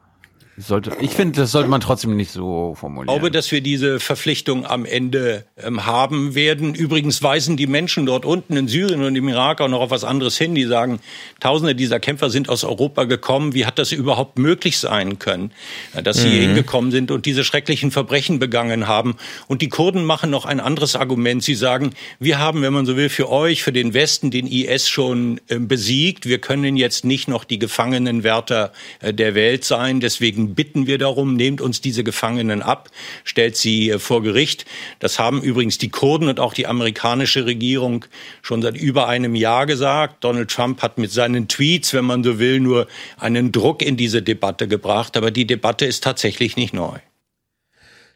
sollte, 0.59 0.93
ich 1.01 1.11
finde, 1.11 1.41
das 1.41 1.53
sollte 1.53 1.69
man 1.69 1.81
trotzdem 1.81 2.17
nicht 2.17 2.31
so 2.31 2.75
formulieren. 2.79 3.07
glaube, 3.19 3.31
dass 3.31 3.51
wir 3.53 3.61
diese 3.61 4.01
Verpflichtung 4.01 4.65
am 4.65 4.85
Ende 4.85 5.45
ähm, 5.63 5.85
haben 5.87 6.35
werden. 6.35 6.75
Übrigens 6.75 7.23
weisen 7.23 7.57
die 7.57 7.67
Menschen 7.67 8.07
dort 8.07 8.25
unten 8.25 8.57
in 8.57 8.67
Syrien 8.69 9.03
und 9.03 9.17
im 9.17 9.29
Irak 9.29 9.61
auch 9.61 9.69
noch 9.69 9.81
auf 9.81 9.91
was 9.91 10.05
anderes 10.05 10.39
hin. 10.39 10.55
Die 10.55 10.65
sagen, 10.65 11.01
Tausende 11.41 11.75
dieser 11.75 12.01
Kämpfer 12.01 12.31
sind 12.31 12.49
aus 12.49 12.65
Europa 12.65 13.05
gekommen. 13.05 13.53
Wie 13.55 13.67
hat 13.67 13.79
das 13.79 13.93
überhaupt 13.93 14.39
möglich 14.39 14.79
sein 14.79 15.19
können, 15.19 15.51
äh, 15.95 16.03
dass 16.03 16.17
sie 16.23 16.29
Mhm. 16.29 16.33
hier 16.33 16.41
hingekommen 16.43 16.91
sind 16.91 17.11
und 17.11 17.27
diese 17.27 17.45
schrecklichen 17.45 17.91
Verbrechen 17.91 18.39
begangen 18.39 18.87
haben? 18.89 19.17
Und 19.49 19.61
die 19.63 19.69
Kurden 19.69 20.05
machen 20.05 20.31
noch 20.31 20.47
ein 20.47 20.61
anderes 20.61 20.97
Argument. 20.97 21.43
Sie 21.43 21.55
sagen, 21.55 21.91
wir 22.19 22.39
haben, 22.39 22.63
wenn 22.63 22.73
man 22.73 22.87
so 22.87 22.97
will, 22.97 23.09
für 23.11 23.31
euch, 23.31 23.63
für 23.63 23.73
den 23.73 23.93
Westen 23.95 24.31
den 24.31 24.47
IS 24.47 24.89
schon 24.89 25.41
äh, 25.49 25.59
besiegt. 25.59 26.27
Wir 26.27 26.39
können 26.39 26.77
jetzt 26.77 27.05
nicht 27.05 27.29
noch 27.29 27.45
die 27.45 27.59
Gefangenenwärter 27.59 28.73
äh, 29.01 29.13
der 29.13 29.35
Welt 29.35 29.65
sein. 29.65 30.01
Deswegen 30.01 30.46
bitten 30.55 30.87
wir 30.87 30.99
darum, 30.99 31.35
nehmt 31.35 31.61
uns 31.61 31.81
diese 31.81 32.05
Gefangenen 32.05 32.63
ab, 32.63 32.91
stellt 33.25 33.57
sie 33.57 33.91
äh, 33.91 33.99
vor 33.99 34.23
Gericht. 34.23 34.65
Das 34.99 35.19
haben 35.19 35.43
übrigens 35.43 35.79
die 35.79 35.89
Kurden 35.89 36.29
und 36.29 36.41
auch 36.41 36.55
die 36.55 36.67
amerikanische 36.67 37.47
Regierung 37.47 38.05
schon 38.43 38.63
seit 38.63 38.77
über 38.77 39.09
einem 39.09 39.35
Jahr 39.35 39.67
gesagt. 39.67 40.25
Donald 40.25 40.51
Trump 40.51 40.83
hat 40.83 40.99
mit 40.99 41.11
seinen 41.11 41.49
Tweets, 41.49 41.93
wenn 41.95 42.05
man 42.05 42.23
so 42.23 42.39
will, 42.39 42.61
nur 42.61 42.87
einen 43.19 43.53
Druck 43.53 43.83
in 43.83 43.97
diese 43.97 44.23
Debatte 44.23 44.69
gebracht. 44.69 45.17
Aber 45.17 45.31
die 45.31 45.47
Debatte 45.47 45.87
ist 45.87 46.05
tatsächlich 46.05 46.57
nicht 46.57 46.75
neu. 46.75 46.99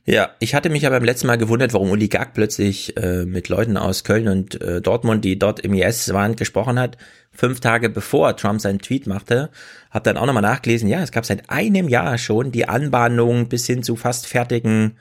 Ja, 0.07 0.31
ich 0.39 0.55
hatte 0.55 0.71
mich 0.71 0.83
ja 0.83 0.91
beim 0.91 1.05
letzten 1.05 1.27
Mal 1.27 1.37
gewundert, 1.37 1.75
warum 1.75 1.91
Uli 1.91 2.09
Gag 2.09 2.33
plötzlich 2.33 2.97
äh, 2.97 3.27
mit 3.27 3.49
Leuten 3.49 3.77
aus 3.77 4.03
Köln 4.03 4.29
und 4.29 4.61
äh, 4.61 4.81
Dortmund, 4.81 5.25
die 5.25 5.39
dort 5.39 5.61
im 5.61 5.75
IS 5.75 6.13
waren, 6.15 6.37
gesprochen 6.37 6.79
hat. 6.79 6.97
Fünf 7.33 7.61
Tage 7.61 7.91
bevor 7.91 8.37
Trump 8.37 8.61
seinen 8.61 8.79
Tweet 8.79 9.07
machte, 9.07 9.51
hab 9.91 10.05
dann 10.05 10.17
auch 10.17 10.27
nochmal 10.27 10.43
nachgelesen, 10.43 10.89
ja, 10.89 11.03
es 11.03 11.13
gab 11.13 11.27
seit 11.27 11.51
einem 11.51 11.89
Jahr 11.89 12.17
schon 12.19 12.51
die 12.51 12.67
Anbahnung 12.67 13.49
bis 13.49 13.67
hin 13.67 13.83
zu 13.83 13.95
fast 13.95 14.27
fertigen 14.27 14.97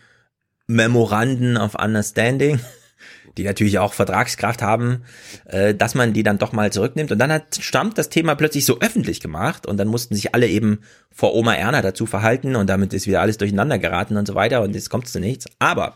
Memoranden 0.67 1.57
of 1.57 1.75
Understanding, 1.75 2.59
die 3.39 3.45
natürlich 3.45 3.79
auch 3.79 3.93
Vertragskraft 3.93 4.61
haben, 4.61 5.03
äh, 5.45 5.73
dass 5.73 5.95
man 5.95 6.13
die 6.13 6.23
dann 6.23 6.37
doch 6.37 6.51
mal 6.51 6.71
zurücknimmt. 6.71 7.11
Und 7.11 7.19
dann 7.19 7.31
hat 7.31 7.51
Trump 7.51 7.95
das 7.95 8.09
Thema 8.09 8.35
plötzlich 8.35 8.65
so 8.65 8.79
öffentlich 8.81 9.21
gemacht 9.21 9.65
und 9.65 9.77
dann 9.77 9.87
mussten 9.87 10.13
sich 10.13 10.35
alle 10.35 10.47
eben 10.47 10.79
vor 11.09 11.33
Oma 11.33 11.55
Erna 11.55 11.81
dazu 11.81 12.05
verhalten 12.05 12.55
und 12.55 12.69
damit 12.69 12.93
ist 12.93 13.07
wieder 13.07 13.21
alles 13.21 13.37
durcheinander 13.37 13.79
geraten 13.79 14.17
und 14.17 14.27
so 14.27 14.35
weiter 14.35 14.61
und 14.61 14.75
jetzt 14.75 14.89
kommt 14.89 15.05
es 15.05 15.13
zu 15.13 15.19
nichts. 15.19 15.45
Aber 15.57 15.95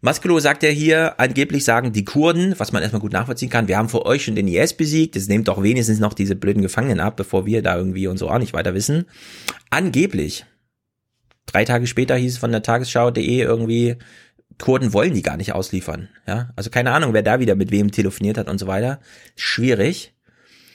Maskelo 0.00 0.38
sagt 0.38 0.62
ja 0.62 0.68
hier, 0.68 1.18
angeblich 1.18 1.64
sagen 1.64 1.92
die 1.92 2.04
Kurden, 2.04 2.54
was 2.58 2.72
man 2.72 2.82
erstmal 2.82 3.00
gut 3.00 3.12
nachvollziehen 3.12 3.48
kann, 3.48 3.68
wir 3.68 3.78
haben 3.78 3.88
vor 3.88 4.04
euch 4.04 4.24
schon 4.24 4.34
den 4.34 4.48
IS 4.48 4.74
besiegt, 4.74 5.14
jetzt 5.14 5.30
nehmt 5.30 5.48
doch 5.48 5.62
wenigstens 5.62 5.98
noch 5.98 6.12
diese 6.12 6.36
blöden 6.36 6.60
Gefangenen 6.60 7.00
ab, 7.00 7.16
bevor 7.16 7.46
wir 7.46 7.62
da 7.62 7.76
irgendwie 7.76 8.06
und 8.06 8.18
so 8.18 8.28
auch 8.28 8.38
nicht 8.38 8.52
weiter 8.52 8.74
wissen. 8.74 9.06
Angeblich. 9.70 10.44
Drei 11.46 11.64
Tage 11.64 11.86
später 11.86 12.16
hieß 12.16 12.32
es 12.34 12.38
von 12.38 12.52
der 12.52 12.62
Tagesschau.de 12.62 13.40
irgendwie, 13.40 13.96
Kurden 14.58 14.92
wollen 14.92 15.14
die 15.14 15.22
gar 15.22 15.36
nicht 15.36 15.52
ausliefern. 15.52 16.08
Ja, 16.26 16.50
also 16.56 16.70
keine 16.70 16.92
Ahnung, 16.92 17.12
wer 17.12 17.22
da 17.22 17.40
wieder 17.40 17.54
mit 17.54 17.70
wem 17.70 17.90
telefoniert 17.90 18.38
hat 18.38 18.48
und 18.48 18.58
so 18.58 18.66
weiter. 18.66 19.00
Schwierig. 19.36 20.14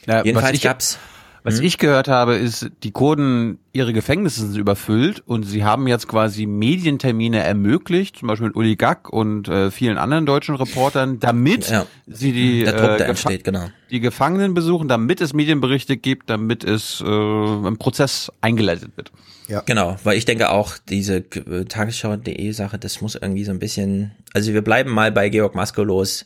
Ja, 0.05 0.23
Jedenfalls 0.23 0.61
gab's. 0.61 0.99
Was 1.43 1.59
Hm? 1.59 1.65
ich 1.65 1.77
gehört 1.77 2.07
habe, 2.07 2.35
ist, 2.35 2.69
die 2.83 2.91
Kurden, 2.91 3.59
ihre 3.71 3.93
Gefängnisse 3.93 4.45
sind 4.47 4.57
überfüllt 4.57 5.21
und 5.25 5.43
sie 5.43 5.63
haben 5.63 5.87
jetzt 5.87 6.07
quasi 6.07 6.45
Medientermine 6.45 7.39
ermöglicht, 7.43 8.17
zum 8.17 8.27
Beispiel 8.27 8.47
mit 8.47 8.55
Uli 8.57 8.75
Gack 8.75 9.09
und 9.09 9.47
äh, 9.47 9.71
vielen 9.71 9.97
anderen 9.97 10.25
deutschen 10.25 10.55
Reportern, 10.55 11.19
damit 11.19 11.69
Ja. 11.69 11.85
sie 12.07 12.31
die, 12.33 12.63
Der 12.63 12.73
Druck, 12.73 12.81
äh, 12.91 12.97
der 12.97 13.07
Gefa- 13.07 13.09
entsteht, 13.09 13.43
genau. 13.45 13.69
die 13.89 13.99
Gefangenen 13.99 14.53
besuchen, 14.53 14.87
damit 14.87 15.21
es 15.21 15.33
Medienberichte 15.33 15.95
gibt, 15.97 16.29
damit 16.29 16.63
es 16.63 17.01
äh, 17.01 17.05
ein 17.05 17.77
Prozess 17.77 18.31
eingeleitet 18.41 18.91
wird. 18.97 19.11
Ja. 19.47 19.61
Genau, 19.65 19.97
weil 20.03 20.17
ich 20.17 20.25
denke 20.25 20.49
auch, 20.51 20.77
diese 20.89 21.17
äh, 21.17 21.65
Tagesschau.de 21.65 22.51
Sache, 22.51 22.77
das 22.77 23.01
muss 23.01 23.15
irgendwie 23.15 23.45
so 23.45 23.51
ein 23.51 23.59
bisschen, 23.59 24.11
also 24.33 24.53
wir 24.53 24.61
bleiben 24.61 24.91
mal 24.91 25.11
bei 25.11 25.29
Georg 25.29 25.55
Maskolos, 25.55 26.25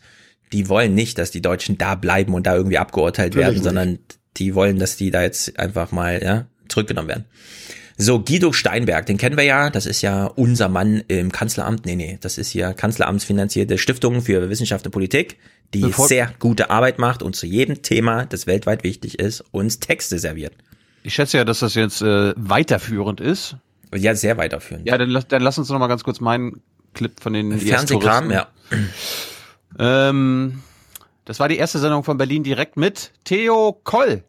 die 0.52 0.68
wollen 0.70 0.94
nicht, 0.94 1.18
dass 1.18 1.32
die 1.32 1.42
Deutschen 1.42 1.78
da 1.78 1.96
bleiben 1.96 2.34
und 2.34 2.46
da 2.48 2.56
irgendwie 2.56 2.78
abgeurteilt 2.78 3.36
Natürlich 3.36 3.64
werden, 3.64 3.90
nicht. 3.92 4.20
Die 4.38 4.56
wollen, 4.56 4.80
dass 4.80 4.98
die 4.98 5.12
da 5.12 5.22
jetzt 5.22 5.60
einfach 5.60 5.92
mal, 5.92 6.22
ja, 6.24 6.46
zurückgenommen 6.68 7.10
werden. 7.10 7.26
So, 7.96 8.20
Guido 8.20 8.52
Steinberg, 8.54 9.06
den 9.06 9.18
kennen 9.18 9.38
wir 9.38 9.44
ja, 9.44 9.70
das 9.70 9.86
ist 9.86 10.02
ja 10.02 10.26
unser 10.26 10.68
Mann 10.68 11.04
im 11.08 11.32
Kanzleramt, 11.32 11.86
nee, 11.86 11.96
nee, 11.96 12.18
das 12.22 12.40
ist 12.40 12.50
hier 12.50 12.74
kanzleramtsfinanzierte 12.74 13.78
Stiftung 13.78 14.22
für 14.24 14.50
Wissenschaft 14.50 14.86
und 14.86 14.92
Politik, 14.92 15.38
die 15.76 15.82
Bevor- 15.82 16.08
sehr 16.08 16.34
gute 16.40 16.72
Arbeit 16.72 16.98
macht 16.98 17.22
und 17.22 17.36
zu 17.36 17.46
jedem 17.46 17.84
Thema, 17.84 18.26
das 18.26 18.48
weltweit 18.48 18.84
wichtig 18.84 19.20
ist, 19.20 19.44
uns 19.52 19.80
Texte 19.80 20.18
serviert. 20.18 20.54
Ich 21.04 21.14
schätze 21.14 21.38
ja, 21.38 21.46
dass 21.46 21.60
das 21.60 21.76
jetzt 21.76 22.02
äh, 22.02 22.34
weiterführend 22.36 23.22
ist. 23.22 23.58
Ja, 23.96 24.16
sehr 24.16 24.38
weiterführend. 24.38 24.88
Ja, 24.88 24.98
dann, 24.98 25.10
lass- 25.12 25.28
dann 25.28 25.44
lass 25.44 25.60
uns 25.60 25.70
noch 25.70 25.78
mal 25.78 25.88
ganz 25.88 26.04
kurz 26.04 26.20
meinen 26.20 26.62
Clip 26.96 27.20
von 27.20 27.34
den 27.34 27.60
Fernsehkram, 27.60 28.32
ja. 28.32 28.48
Ähm, 29.78 30.62
das 31.26 31.40
war 31.40 31.48
die 31.48 31.58
erste 31.58 31.80
Sendung 31.80 32.04
von 32.04 32.18
Berlin 32.18 32.44
direkt 32.44 32.78
mit 32.78 33.12
Theo 33.24 33.78
Koll. 33.84 34.24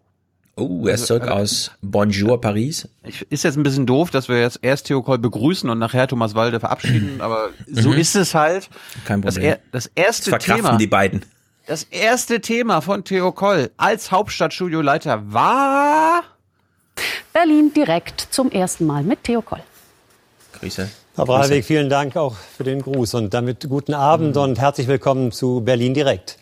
Oh, 0.57 0.87
er 0.87 0.95
ist 0.95 1.07
zurück 1.07 1.27
aus 1.27 1.73
Bonjour 1.83 2.41
Paris. 2.41 2.89
Ist 3.29 3.43
jetzt 3.43 3.57
ein 3.57 3.65
bisschen 3.65 3.87
doof, 3.87 4.11
dass 4.13 4.29
wir 4.29 4.41
jetzt 4.41 4.61
erst 4.63 4.87
Theo 4.87 5.03
Koll 5.03 5.19
begrüßen 5.19 5.69
und 5.69 5.81
nachher 5.81 6.07
Thomas 6.07 6.37
Walde 6.37 6.61
verabschieden, 6.61 7.17
aber 7.21 7.49
so 7.67 7.89
Mhm. 7.91 7.99
ist 7.99 8.15
es 8.15 8.35
halt. 8.35 8.69
Kein 9.05 9.21
Das, 9.23 9.35
Problem. 9.35 9.51
er, 9.55 9.59
das 9.73 9.91
erste 9.97 10.31
Das 10.31 10.43
verkraften 10.45 10.67
Thema, 10.67 10.79
die 10.79 10.87
beiden. 10.87 11.25
das 11.67 11.83
erste 11.85 12.41
Thema 12.41 12.81
von 12.83 13.03
Theo 13.03 13.33
Koll 13.33 13.71
als 13.77 14.13
Hauptstadtstudioleiter 14.13 15.33
war 15.33 16.23
Berlin 17.33 17.73
direkt 17.75 18.21
zum 18.31 18.53
ersten 18.53 18.87
Mal 18.87 19.03
mit 19.03 19.25
Theo 19.25 19.43
Koll. 19.43 19.63
Grüße. 20.61 20.89
Herr 21.17 21.25
Breivik, 21.25 21.65
vielen 21.65 21.89
Dank 21.89 22.17
auch 22.17 22.37
für 22.37 22.63
den 22.63 22.81
Gruß 22.81 23.15
und 23.15 23.35
damit 23.35 23.69
guten 23.69 23.95
Abend 23.95 24.37
und 24.37 24.61
herzlich 24.61 24.87
willkommen 24.87 25.33
zu 25.33 25.61
Berlin 25.63 25.95
direkt. 25.95 26.39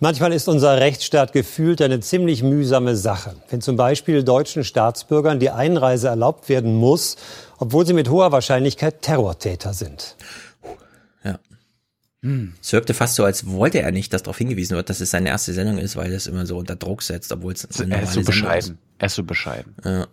Manchmal 0.00 0.32
ist 0.32 0.48
unser 0.48 0.78
Rechtsstaat 0.78 1.32
gefühlt 1.32 1.82
eine 1.82 1.98
ziemlich 1.98 2.44
mühsame 2.44 2.96
Sache. 2.96 3.34
Wenn 3.50 3.60
zum 3.60 3.76
Beispiel 3.76 4.22
deutschen 4.22 4.62
Staatsbürgern 4.62 5.40
die 5.40 5.50
Einreise 5.50 6.08
erlaubt 6.08 6.48
werden 6.48 6.76
muss, 6.76 7.16
obwohl 7.58 7.84
sie 7.84 7.94
mit 7.94 8.08
hoher 8.08 8.30
Wahrscheinlichkeit 8.30 9.02
Terrortäter 9.02 9.74
sind. 9.74 10.16
Ja. 11.24 11.40
Es 12.62 12.72
wirkte 12.72 12.94
fast 12.94 13.16
so, 13.16 13.24
als 13.24 13.48
wollte 13.48 13.82
er 13.82 13.90
nicht, 13.90 14.12
dass 14.12 14.22
darauf 14.22 14.38
hingewiesen 14.38 14.76
wird, 14.76 14.88
dass 14.88 15.00
es 15.00 15.10
seine 15.10 15.30
erste 15.30 15.52
Sendung 15.52 15.78
ist, 15.78 15.96
weil 15.96 16.12
es 16.12 16.28
immer 16.28 16.46
so 16.46 16.58
unter 16.58 16.76
Druck 16.76 17.02
setzt, 17.02 17.32
obwohl 17.32 17.54
es 17.54 17.80
eine 17.80 17.96
er 17.96 18.02
ist 18.02 18.10
so 18.10 18.22
Sendung 18.22 18.26
bescheiden. 18.26 18.78
Er 18.98 19.06
ist 19.06 19.14
so 19.14 19.24
bescheiden. 19.24 19.74
Ja. 19.84 20.06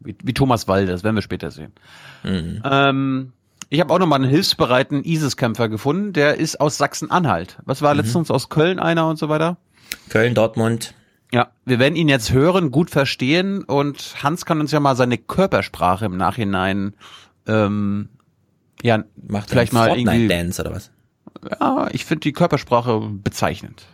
Wie, 0.00 0.14
wie 0.22 0.34
Thomas 0.34 0.68
Walde, 0.68 0.92
das 0.92 1.04
werden 1.04 1.14
wir 1.14 1.22
später 1.22 1.50
sehen. 1.50 1.72
Mhm. 2.22 2.62
Ähm, 2.64 3.32
ich 3.68 3.80
habe 3.80 3.92
auch 3.92 3.98
noch 3.98 4.06
mal 4.06 4.16
einen 4.16 4.28
hilfsbereiten 4.30 5.04
ISIS-Kämpfer 5.04 5.68
gefunden, 5.68 6.12
der 6.12 6.36
ist 6.36 6.60
aus 6.60 6.78
Sachsen-Anhalt. 6.78 7.58
Was 7.64 7.82
war 7.82 7.94
Mhm. 7.94 8.00
letztens 8.00 8.30
aus 8.30 8.48
Köln 8.48 8.78
einer 8.78 9.08
und 9.08 9.18
so 9.18 9.28
weiter? 9.28 9.56
Köln, 10.08 10.34
Dortmund. 10.34 10.94
Ja, 11.32 11.48
wir 11.64 11.78
werden 11.78 11.96
ihn 11.96 12.08
jetzt 12.08 12.32
hören, 12.32 12.70
gut 12.70 12.90
verstehen 12.90 13.64
und 13.64 14.22
Hans 14.22 14.46
kann 14.46 14.60
uns 14.60 14.70
ja 14.70 14.78
mal 14.80 14.94
seine 14.96 15.18
Körpersprache 15.18 16.04
im 16.04 16.16
Nachhinein 16.16 16.94
ähm, 17.48 18.08
ja, 18.82 19.04
Macht 19.28 19.50
vielleicht 19.50 19.72
mal 19.72 19.88
irgendwie. 19.88 20.04
Fortnite-Dance 20.04 20.62
oder 20.62 20.74
was? 20.74 20.90
Ja, 21.60 21.88
ich 21.92 22.04
finde 22.04 22.20
die 22.20 22.32
Körpersprache 22.32 23.00
bezeichnend. 23.22 23.84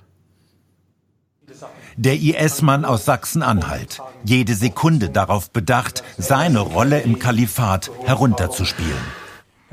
Der 1.96 2.14
IS-Mann 2.20 2.84
aus 2.84 3.04
Sachsen-Anhalt. 3.04 4.00
Jede 4.24 4.54
Sekunde 4.54 5.10
darauf 5.10 5.50
bedacht, 5.50 6.02
seine 6.16 6.60
Rolle 6.60 7.00
im 7.00 7.18
Kalifat 7.18 7.90
herunterzuspielen. 8.04 8.90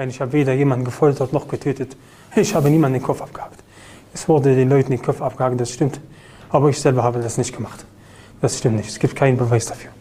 Ich 0.08 0.22
habe 0.22 0.32
weder 0.32 0.54
jemanden 0.54 0.86
gefoltert 0.86 1.34
noch 1.34 1.50
getötet. 1.50 1.98
Ich 2.36 2.56
habe 2.56 2.70
niemanden 2.70 3.00
den 3.00 3.04
Kopf 3.04 3.22
abgehakt. 3.22 3.60
Es 4.14 4.30
wurde 4.30 4.56
den 4.56 4.70
Leuten 4.70 4.92
den 4.92 5.02
Kopf 5.02 5.22
abgehakt, 5.22 5.60
das 5.60 5.72
stimmt. 5.72 6.00
Aber 6.50 6.70
ich 6.70 6.80
selber 6.80 7.04
habe 7.04 7.20
das 7.20 7.38
nicht 7.38 7.56
gemacht. 7.56 7.86
Das 8.40 8.58
stimmt 8.58 8.78
nicht. 8.78 8.90
Es 8.90 9.00
gibt 9.00 9.16
keinen 9.16 9.38
Beweis 9.38 9.66
dafür. 9.66 9.92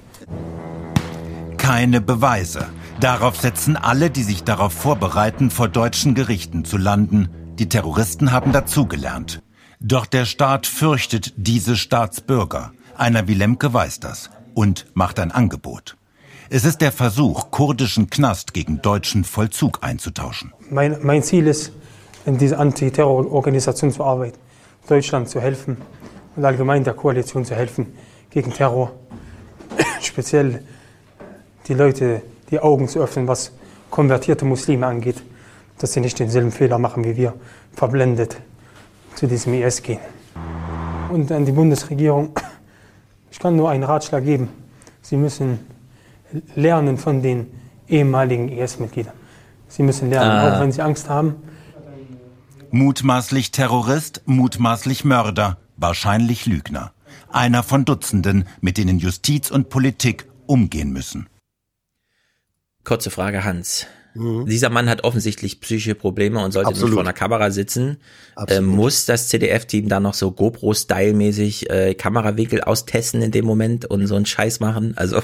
Keine 1.56 2.00
Beweise. 2.00 2.68
Darauf 3.00 3.36
setzen 3.36 3.76
alle, 3.76 4.10
die 4.10 4.22
sich 4.22 4.44
darauf 4.44 4.72
vorbereiten, 4.72 5.50
vor 5.50 5.68
deutschen 5.68 6.14
Gerichten 6.14 6.64
zu 6.64 6.76
landen. 6.78 7.28
Die 7.58 7.68
Terroristen 7.68 8.30
haben 8.30 8.52
dazugelernt. 8.52 9.42
Doch 9.80 10.06
der 10.06 10.24
Staat 10.24 10.66
fürchtet 10.66 11.34
diese 11.36 11.76
Staatsbürger. 11.76 12.72
Einer 12.96 13.28
wie 13.28 13.34
Lemke 13.34 13.74
weiß 13.74 14.00
das 14.00 14.30
und 14.54 14.86
macht 14.94 15.20
ein 15.20 15.30
Angebot. 15.30 15.97
Es 16.50 16.64
ist 16.64 16.80
der 16.80 16.92
Versuch, 16.92 17.50
kurdischen 17.50 18.08
Knast 18.08 18.54
gegen 18.54 18.80
deutschen 18.80 19.24
Vollzug 19.24 19.80
einzutauschen. 19.82 20.54
Mein, 20.70 20.96
mein 21.02 21.22
Ziel 21.22 21.46
ist, 21.46 21.72
in 22.24 22.38
diese 22.38 22.58
Antiterrororganisation 22.58 23.92
zu 23.92 24.02
arbeiten, 24.02 24.38
Deutschland 24.88 25.28
zu 25.28 25.42
helfen 25.42 25.76
und 26.36 26.44
allgemein 26.46 26.84
der 26.84 26.94
Koalition 26.94 27.44
zu 27.44 27.54
helfen 27.54 27.92
gegen 28.30 28.50
Terror. 28.50 28.92
Speziell 30.00 30.62
die 31.66 31.74
Leute 31.74 32.22
die 32.50 32.58
Augen 32.60 32.88
zu 32.88 33.00
öffnen, 33.00 33.28
was 33.28 33.52
konvertierte 33.90 34.46
Muslime 34.46 34.86
angeht, 34.86 35.22
dass 35.76 35.92
sie 35.92 36.00
nicht 36.00 36.18
denselben 36.18 36.50
Fehler 36.50 36.78
machen 36.78 37.04
wie 37.04 37.14
wir, 37.14 37.34
verblendet 37.74 38.38
zu 39.16 39.26
diesem 39.26 39.52
IS 39.52 39.82
gehen. 39.82 40.00
Und 41.10 41.30
an 41.30 41.44
die 41.44 41.52
Bundesregierung, 41.52 42.30
ich 43.30 43.38
kann 43.38 43.54
nur 43.54 43.68
einen 43.68 43.82
Ratschlag 43.82 44.24
geben. 44.24 44.48
Sie 45.02 45.18
müssen 45.18 45.77
lernen 46.54 46.98
von 46.98 47.22
den 47.22 47.46
ehemaligen 47.88 48.48
IS-Mitgliedern. 48.48 49.14
Sie 49.68 49.82
müssen 49.82 50.10
lernen, 50.10 50.30
ah. 50.30 50.56
auch 50.56 50.60
wenn 50.60 50.72
sie 50.72 50.82
Angst 50.82 51.08
haben. 51.08 51.36
Mutmaßlich 52.70 53.50
Terrorist, 53.50 54.22
mutmaßlich 54.26 55.04
Mörder, 55.04 55.56
wahrscheinlich 55.76 56.46
Lügner. 56.46 56.92
Einer 57.30 57.62
von 57.62 57.84
Dutzenden, 57.84 58.46
mit 58.60 58.78
denen 58.78 58.98
Justiz 58.98 59.50
und 59.50 59.68
Politik 59.70 60.26
umgehen 60.46 60.92
müssen. 60.92 61.28
Kurze 62.84 63.10
Frage, 63.10 63.44
Hans. 63.44 63.86
Mhm. 64.18 64.46
Dieser 64.46 64.70
Mann 64.70 64.88
hat 64.88 65.04
offensichtlich 65.04 65.60
psychische 65.60 65.94
Probleme 65.94 66.44
und 66.44 66.52
sollte 66.52 66.68
Absolut. 66.68 66.90
nicht 66.90 66.94
vor 66.94 67.02
einer 67.02 67.12
Kamera 67.12 67.50
sitzen. 67.50 67.98
Äh, 68.46 68.60
muss 68.60 69.06
das 69.06 69.28
CDF-Team 69.28 69.88
da 69.88 70.00
noch 70.00 70.14
so 70.14 70.30
GoPro-Style-mäßig 70.30 71.70
äh, 71.70 71.94
Kamerawinkel 71.94 72.60
austesten 72.60 73.22
in 73.22 73.30
dem 73.30 73.44
Moment 73.44 73.84
und 73.86 74.06
so 74.06 74.14
einen 74.14 74.26
Scheiß 74.26 74.60
machen? 74.60 74.94
Also 74.96 75.20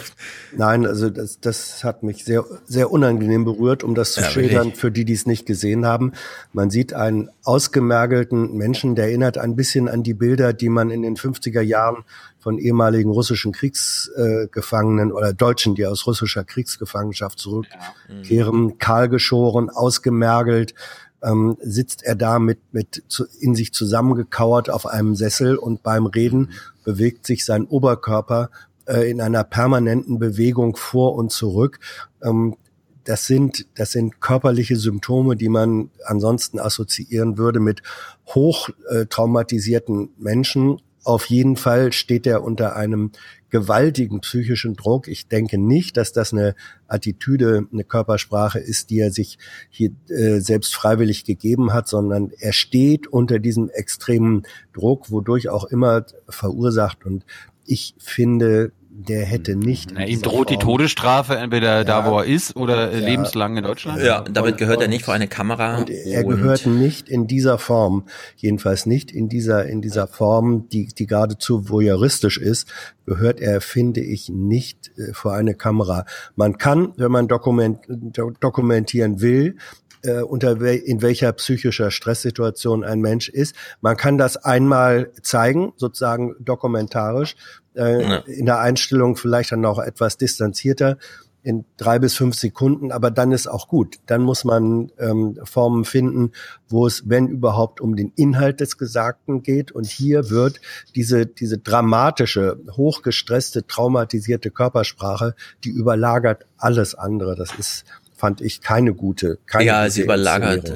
Nein, 0.56 0.86
also 0.86 1.10
das, 1.10 1.40
das 1.40 1.84
hat 1.84 2.02
mich 2.02 2.24
sehr, 2.24 2.44
sehr 2.66 2.90
unangenehm 2.90 3.44
berührt, 3.44 3.84
um 3.84 3.94
das 3.94 4.12
zu 4.12 4.20
ja, 4.20 4.30
schildern, 4.30 4.66
wirklich? 4.66 4.80
für 4.80 4.90
die, 4.90 5.04
die 5.04 5.12
es 5.12 5.26
nicht 5.26 5.46
gesehen 5.46 5.86
haben. 5.86 6.12
Man 6.52 6.70
sieht 6.70 6.92
einen 6.92 7.30
ausgemergelten 7.44 8.56
Menschen, 8.56 8.94
der 8.94 9.06
erinnert 9.06 9.38
ein 9.38 9.56
bisschen 9.56 9.88
an 9.88 10.02
die 10.02 10.14
Bilder, 10.14 10.52
die 10.52 10.68
man 10.68 10.90
in 10.90 11.02
den 11.02 11.16
50er 11.16 11.60
Jahren 11.60 12.04
von 12.44 12.58
ehemaligen 12.58 13.10
russischen 13.10 13.52
Kriegsgefangenen 13.52 15.12
oder 15.12 15.32
Deutschen, 15.32 15.74
die 15.74 15.86
aus 15.86 16.06
russischer 16.06 16.44
Kriegsgefangenschaft 16.44 17.38
zurückkehren, 17.38 18.64
mhm. 18.64 18.78
kahlgeschoren, 18.78 19.70
ausgemergelt, 19.70 20.74
ähm, 21.22 21.56
sitzt 21.62 22.02
er 22.02 22.14
da 22.16 22.38
mit, 22.38 22.58
mit 22.70 23.02
zu, 23.08 23.24
in 23.40 23.54
sich 23.54 23.72
zusammengekauert 23.72 24.68
auf 24.68 24.84
einem 24.84 25.14
Sessel 25.14 25.56
und 25.56 25.82
beim 25.82 26.04
Reden 26.04 26.40
mhm. 26.40 26.50
bewegt 26.84 27.24
sich 27.24 27.46
sein 27.46 27.64
Oberkörper 27.64 28.50
äh, 28.84 29.10
in 29.10 29.22
einer 29.22 29.42
permanenten 29.42 30.18
Bewegung 30.18 30.76
vor 30.76 31.14
und 31.14 31.32
zurück. 31.32 31.80
Ähm, 32.22 32.56
das 33.04 33.24
sind, 33.24 33.66
das 33.74 33.92
sind 33.92 34.20
körperliche 34.20 34.76
Symptome, 34.76 35.36
die 35.36 35.48
man 35.48 35.88
ansonsten 36.04 36.58
assoziieren 36.58 37.38
würde 37.38 37.58
mit 37.58 37.82
hoch 38.26 38.68
äh, 38.90 39.06
traumatisierten 39.06 40.10
Menschen 40.18 40.82
auf 41.04 41.26
jeden 41.26 41.56
Fall 41.56 41.92
steht 41.92 42.26
er 42.26 42.42
unter 42.42 42.76
einem 42.76 43.12
gewaltigen 43.50 44.20
psychischen 44.20 44.74
Druck. 44.74 45.06
Ich 45.06 45.28
denke 45.28 45.58
nicht, 45.58 45.96
dass 45.96 46.12
das 46.12 46.32
eine 46.32 46.56
Attitüde, 46.88 47.68
eine 47.72 47.84
Körpersprache 47.84 48.58
ist, 48.58 48.90
die 48.90 48.98
er 48.98 49.12
sich 49.12 49.38
hier 49.68 49.90
äh, 50.08 50.40
selbst 50.40 50.74
freiwillig 50.74 51.24
gegeben 51.24 51.72
hat, 51.72 51.86
sondern 51.86 52.32
er 52.38 52.52
steht 52.52 53.06
unter 53.06 53.38
diesem 53.38 53.68
extremen 53.68 54.42
Druck, 54.72 55.10
wodurch 55.10 55.50
auch 55.50 55.64
immer 55.64 56.04
verursacht. 56.28 57.04
Und 57.04 57.24
ich 57.66 57.94
finde, 57.98 58.72
der 58.96 59.24
hätte 59.24 59.56
nicht. 59.56 59.90
Na, 59.92 60.06
ihm 60.06 60.22
droht 60.22 60.48
Form. 60.48 60.58
die 60.58 60.64
Todesstrafe 60.64 61.36
entweder 61.36 61.78
ja, 61.78 61.84
da, 61.84 62.06
wo 62.08 62.20
er 62.20 62.26
ist, 62.26 62.54
oder 62.54 62.92
ja, 62.92 62.98
lebenslang 62.98 63.56
in 63.56 63.64
Deutschland. 63.64 64.00
Ja, 64.00 64.20
damit 64.22 64.56
gehört 64.56 64.80
er 64.80 64.88
nicht 64.88 65.04
vor 65.04 65.14
eine 65.14 65.26
Kamera. 65.26 65.78
Und 65.78 65.90
er 65.90 66.24
und 66.24 66.36
gehört 66.36 66.66
nicht 66.66 67.08
in 67.08 67.26
dieser 67.26 67.58
Form, 67.58 68.04
jedenfalls 68.36 68.86
nicht 68.86 69.10
in 69.10 69.28
dieser 69.28 69.66
in 69.66 69.82
dieser 69.82 70.06
Form, 70.06 70.68
die 70.68 70.86
die 70.86 71.06
geradezu 71.06 71.68
voyeuristisch 71.68 72.38
ist, 72.38 72.72
gehört 73.04 73.40
er, 73.40 73.60
finde 73.60 74.00
ich, 74.00 74.28
nicht 74.28 74.92
äh, 74.96 75.12
vor 75.12 75.34
eine 75.34 75.54
Kamera. 75.54 76.04
Man 76.36 76.56
kann, 76.56 76.92
wenn 76.96 77.10
man 77.10 77.26
dokument, 77.26 77.80
dokumentieren 77.88 79.20
will, 79.20 79.56
äh, 80.02 80.20
unter 80.20 80.60
wel 80.60 80.76
in 80.76 81.02
welcher 81.02 81.32
psychischer 81.32 81.90
Stresssituation 81.90 82.84
ein 82.84 83.00
Mensch 83.00 83.28
ist. 83.28 83.56
Man 83.80 83.96
kann 83.96 84.18
das 84.18 84.36
einmal 84.36 85.10
zeigen, 85.22 85.72
sozusagen 85.76 86.36
dokumentarisch, 86.38 87.36
äh, 87.76 88.02
ja. 88.02 88.16
in 88.18 88.46
der 88.46 88.60
Einstellung 88.60 89.16
vielleicht 89.16 89.52
dann 89.52 89.64
auch 89.64 89.78
etwas 89.78 90.16
distanzierter 90.16 90.98
in 91.44 91.66
drei 91.76 91.98
bis 91.98 92.14
fünf 92.16 92.36
Sekunden, 92.36 92.90
aber 92.90 93.10
dann 93.10 93.30
ist 93.30 93.46
auch 93.46 93.68
gut. 93.68 93.98
Dann 94.06 94.22
muss 94.22 94.44
man 94.44 94.90
ähm, 94.98 95.38
Formen 95.44 95.84
finden, 95.84 96.32
wo 96.68 96.86
es, 96.86 97.08
wenn 97.08 97.28
überhaupt, 97.28 97.82
um 97.82 97.96
den 97.96 98.12
Inhalt 98.16 98.60
des 98.60 98.78
Gesagten 98.78 99.42
geht. 99.42 99.70
Und 99.70 99.86
hier 99.86 100.30
wird 100.30 100.62
diese, 100.96 101.26
diese 101.26 101.58
dramatische, 101.58 102.58
hochgestresste, 102.70 103.66
traumatisierte 103.66 104.50
Körpersprache, 104.50 105.34
die 105.64 105.70
überlagert 105.70 106.46
alles 106.56 106.94
andere. 106.94 107.36
Das 107.36 107.54
ist, 107.58 107.84
fand 108.16 108.40
ich, 108.40 108.62
keine 108.62 108.94
gute, 108.94 109.38
keine 109.44 109.66
Ja, 109.66 109.90
sie 109.90 110.02
überlagert 110.02 110.72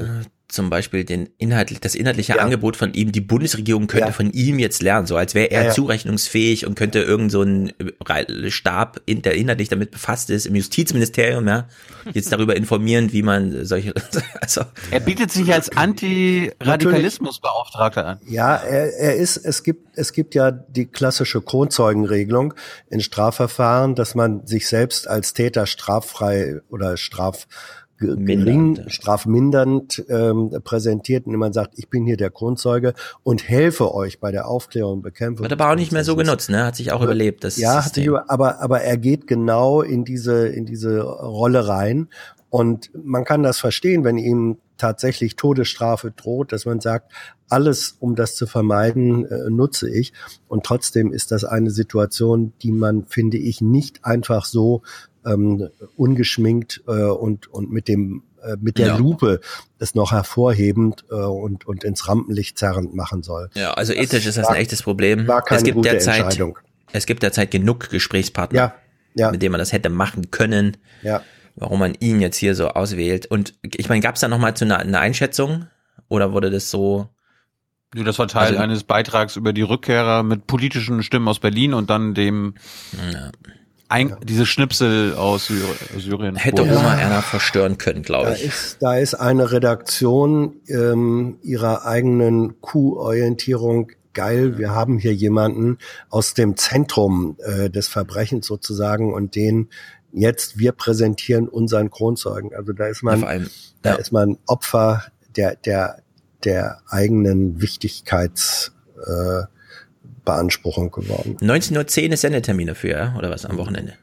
zum 0.48 0.70
Beispiel 0.70 1.04
den 1.04 1.28
Inhalt, 1.36 1.84
das 1.84 1.94
inhaltliche 1.94 2.36
ja. 2.36 2.42
Angebot 2.42 2.76
von 2.76 2.94
ihm, 2.94 3.12
die 3.12 3.20
Bundesregierung 3.20 3.86
könnte 3.86 4.06
ja. 4.06 4.12
von 4.12 4.32
ihm 4.32 4.58
jetzt 4.58 4.80
lernen, 4.82 5.06
so 5.06 5.16
als 5.16 5.34
wäre 5.34 5.50
er 5.50 5.66
ja, 5.66 5.72
zurechnungsfähig 5.72 6.66
und 6.66 6.74
könnte 6.74 7.00
irgend 7.00 7.30
so 7.30 7.42
ein 7.42 7.74
Stab, 8.48 9.02
der 9.06 9.34
inhaltlich 9.34 9.68
damit 9.68 9.90
befasst 9.90 10.30
ist, 10.30 10.46
im 10.46 10.54
Justizministerium, 10.54 11.46
ja, 11.46 11.68
jetzt 12.14 12.32
darüber 12.32 12.56
informieren, 12.56 13.12
wie 13.12 13.20
man 13.22 13.66
solche, 13.66 13.92
also. 14.40 14.62
Er 14.90 15.00
bietet 15.00 15.30
sich 15.30 15.52
als 15.52 15.68
Antiradikalismusbeauftragter 15.76 18.06
an. 18.06 18.18
Ja, 18.26 18.56
er, 18.56 18.96
er 18.96 19.16
ist, 19.16 19.36
es 19.36 19.62
gibt, 19.62 19.98
es 19.98 20.14
gibt 20.14 20.34
ja 20.34 20.50
die 20.50 20.86
klassische 20.86 21.42
Kronzeugenregelung 21.42 22.54
in 22.88 23.02
Strafverfahren, 23.02 23.94
dass 23.94 24.14
man 24.14 24.46
sich 24.46 24.66
selbst 24.66 25.08
als 25.08 25.34
Täter 25.34 25.66
straffrei 25.66 26.62
oder 26.70 26.96
straf 26.96 27.46
gering, 27.98 28.84
strafmindernd 28.86 30.04
ähm, 30.08 30.50
präsentiert, 30.64 31.26
indem 31.26 31.40
man 31.40 31.52
sagt, 31.52 31.74
ich 31.76 31.88
bin 31.88 32.06
hier 32.06 32.16
der 32.16 32.30
Kronzeuge 32.30 32.94
und 33.22 33.48
helfe 33.48 33.94
euch 33.94 34.20
bei 34.20 34.30
der 34.30 34.48
Aufklärung 34.48 34.94
und 34.94 35.02
Bekämpfung. 35.02 35.44
Wird 35.44 35.52
aber 35.52 35.70
auch 35.70 35.76
nicht 35.76 35.92
mehr 35.92 36.04
so 36.04 36.16
genutzt, 36.16 36.50
ne? 36.50 36.64
Hat 36.64 36.76
sich 36.76 36.92
auch 36.92 37.02
überlebt. 37.02 37.44
Das 37.44 37.56
ja, 37.56 37.84
hat 37.84 37.94
sich, 37.94 38.08
aber 38.10 38.60
aber 38.60 38.80
er 38.82 38.96
geht 38.96 39.26
genau 39.26 39.82
in 39.82 40.04
diese 40.04 40.48
in 40.48 40.64
diese 40.64 41.02
Rolle 41.02 41.68
rein 41.68 42.08
und 42.50 42.90
man 42.94 43.24
kann 43.24 43.42
das 43.42 43.58
verstehen, 43.58 44.04
wenn 44.04 44.16
ihm 44.16 44.58
tatsächlich 44.78 45.36
Todesstrafe 45.36 46.12
droht, 46.12 46.52
dass 46.52 46.64
man 46.64 46.80
sagt, 46.80 47.12
alles, 47.48 47.96
um 47.98 48.14
das 48.14 48.36
zu 48.36 48.46
vermeiden, 48.46 49.26
äh, 49.26 49.50
nutze 49.50 49.90
ich. 49.90 50.12
Und 50.46 50.64
trotzdem 50.64 51.12
ist 51.12 51.32
das 51.32 51.44
eine 51.44 51.70
Situation, 51.70 52.52
die 52.62 52.72
man, 52.72 53.06
finde 53.06 53.38
ich, 53.38 53.60
nicht 53.60 54.04
einfach 54.04 54.44
so 54.44 54.82
ähm, 55.26 55.68
ungeschminkt 55.96 56.82
äh, 56.86 56.92
und, 56.92 57.46
und 57.48 57.70
mit 57.70 57.88
dem 57.88 58.22
äh, 58.42 58.56
mit 58.60 58.78
der 58.78 58.88
ja. 58.88 58.96
Lupe 58.96 59.40
es 59.78 59.94
noch 59.94 60.12
hervorhebend 60.12 61.04
äh, 61.10 61.14
und, 61.14 61.66
und 61.66 61.84
ins 61.84 62.06
Rampenlicht 62.08 62.58
zerrend 62.58 62.94
machen 62.94 63.22
soll. 63.22 63.50
Ja, 63.54 63.72
also 63.72 63.92
das 63.92 64.02
ethisch 64.02 64.26
ist 64.26 64.38
das 64.38 64.46
war, 64.46 64.54
ein 64.54 64.60
echtes 64.60 64.82
Problem. 64.82 65.26
War 65.26 65.42
keine 65.42 65.58
es 65.58 65.64
gibt 65.64 65.76
gute 65.76 65.90
derzeit, 65.90 66.20
Entscheidung. 66.20 66.58
Es 66.92 67.06
gibt 67.06 67.22
derzeit 67.22 67.50
genug 67.50 67.90
Gesprächspartner, 67.90 68.58
ja, 68.58 68.74
ja. 69.14 69.30
mit 69.32 69.42
denen 69.42 69.52
man 69.52 69.58
das 69.58 69.72
hätte 69.72 69.88
machen 69.88 70.30
können. 70.30 70.76
Ja. 71.02 71.22
Warum 71.56 71.80
man 71.80 71.94
ihn 71.98 72.20
jetzt 72.20 72.36
hier 72.36 72.54
so 72.54 72.68
auswählt. 72.68 73.26
Und 73.26 73.54
ich 73.62 73.88
meine, 73.88 74.00
gab 74.00 74.14
es 74.14 74.20
da 74.20 74.28
nochmal 74.28 74.54
zu 74.54 74.64
einer 74.64 74.78
eine 74.78 75.00
Einschätzung? 75.00 75.66
Oder 76.08 76.32
wurde 76.32 76.50
das 76.50 76.70
so 76.70 77.08
ja, 77.94 78.04
das 78.04 78.18
war 78.18 78.28
Teil 78.28 78.48
also, 78.48 78.58
eines 78.58 78.84
Beitrags 78.84 79.36
über 79.36 79.52
die 79.52 79.62
Rückkehrer 79.62 80.22
mit 80.22 80.46
politischen 80.46 81.02
Stimmen 81.02 81.26
aus 81.26 81.40
Berlin 81.40 81.74
und 81.74 81.90
dann 81.90 82.14
dem 82.14 82.54
ja 83.12 83.32
ein, 83.88 84.16
diese 84.22 84.46
Schnipsel 84.46 85.14
aus 85.14 85.46
Syrien. 85.46 86.36
Hätte 86.36 86.62
Oma 86.62 86.94
einer 86.94 87.22
verstören 87.22 87.78
können, 87.78 88.02
glaube 88.02 88.34
ich. 88.34 88.40
Da 88.40 88.46
ist, 88.46 88.76
da 88.80 88.96
ist 88.96 89.14
eine 89.14 89.50
Redaktion 89.50 90.60
ähm, 90.68 91.38
ihrer 91.42 91.86
eigenen 91.86 92.60
Q-Orientierung 92.60 93.90
geil. 94.12 94.58
Wir 94.58 94.74
haben 94.74 94.98
hier 94.98 95.14
jemanden 95.14 95.78
aus 96.10 96.34
dem 96.34 96.56
Zentrum 96.56 97.36
äh, 97.38 97.70
des 97.70 97.88
Verbrechens 97.88 98.46
sozusagen 98.46 99.12
und 99.14 99.34
den 99.34 99.68
jetzt 100.12 100.58
wir 100.58 100.72
präsentieren 100.72 101.48
unseren 101.48 101.90
Kronzeugen. 101.90 102.54
Also 102.54 102.72
da 102.72 102.88
ist 102.88 103.02
man, 103.02 103.24
allem, 103.24 103.50
da 103.82 103.94
ist 103.94 104.12
man 104.12 104.38
Opfer 104.46 105.04
der 105.36 105.56
der 105.56 106.02
der 106.44 106.80
eigenen 106.88 107.60
Wichtigkeits 107.60 108.72
äh, 109.06 109.42
Beanspruchung 110.28 110.90
geworden. 110.90 111.38
19.10 111.40 112.06
Uhr 112.06 112.12
ist 112.12 112.20
Sendetermin 112.20 112.66
dafür, 112.66 112.90
ja? 112.90 113.14
oder 113.16 113.30
was, 113.30 113.46
am 113.46 113.56
Wochenende? 113.56 113.94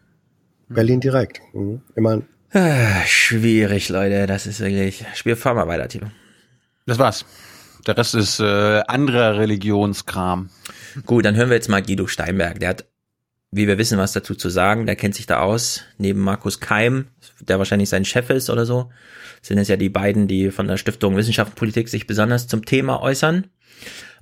Berlin 0.70 1.00
direkt. 1.00 1.40
Mhm. 1.54 1.82
Immer. 1.96 2.24
Ah, 2.52 3.06
schwierig, 3.06 3.90
Leute, 3.90 4.26
das 4.26 4.48
ist 4.48 4.60
wirklich. 4.60 5.06
Spiel, 5.14 5.36
fahr 5.36 5.54
mal 5.54 5.68
weiter, 5.68 5.88
Timo. 5.88 6.08
Das 6.88 6.98
war's. 6.98 7.26
Der 7.86 7.96
Rest 7.96 8.16
ist 8.16 8.40
äh, 8.40 8.82
anderer 8.88 9.38
Religionskram. 9.38 10.50
Gut, 11.06 11.26
dann 11.26 11.36
hören 11.36 11.50
wir 11.50 11.58
jetzt 11.58 11.70
mal 11.70 11.84
Guido 11.84 12.08
Steinberg. 12.08 12.60
Der 12.60 12.70
hat, 12.70 12.86
wie 13.52 13.68
wir 13.68 13.78
wissen, 13.78 14.00
was 14.00 14.14
dazu 14.14 14.34
zu 14.34 14.50
sagen. 14.50 14.88
Der 14.88 14.96
kennt 14.96 15.14
sich 15.14 15.28
da 15.28 15.42
aus. 15.42 15.84
Neben 16.00 16.22
Markus 16.22 16.60
Keim, 16.60 17.10
der 17.42 17.60
wahrscheinlich 17.60 17.90
sein 17.90 18.04
Chef 18.04 18.32
ist 18.32 18.50
oder 18.50 18.66
so, 18.66 18.90
sind 19.44 19.60
es 19.60 19.68
ja 19.68 19.78
die 19.78 19.90
beiden, 19.90 20.28
die 20.28 20.50
von 20.50 20.68
der 20.68 20.78
Stiftung 20.78 21.16
Wissenschaft 21.18 21.52
und 21.52 21.56
Politik 21.56 21.88
sich 21.88 22.08
besonders 22.08 22.48
zum 22.48 22.66
Thema 22.66 23.00
äußern. 23.00 23.46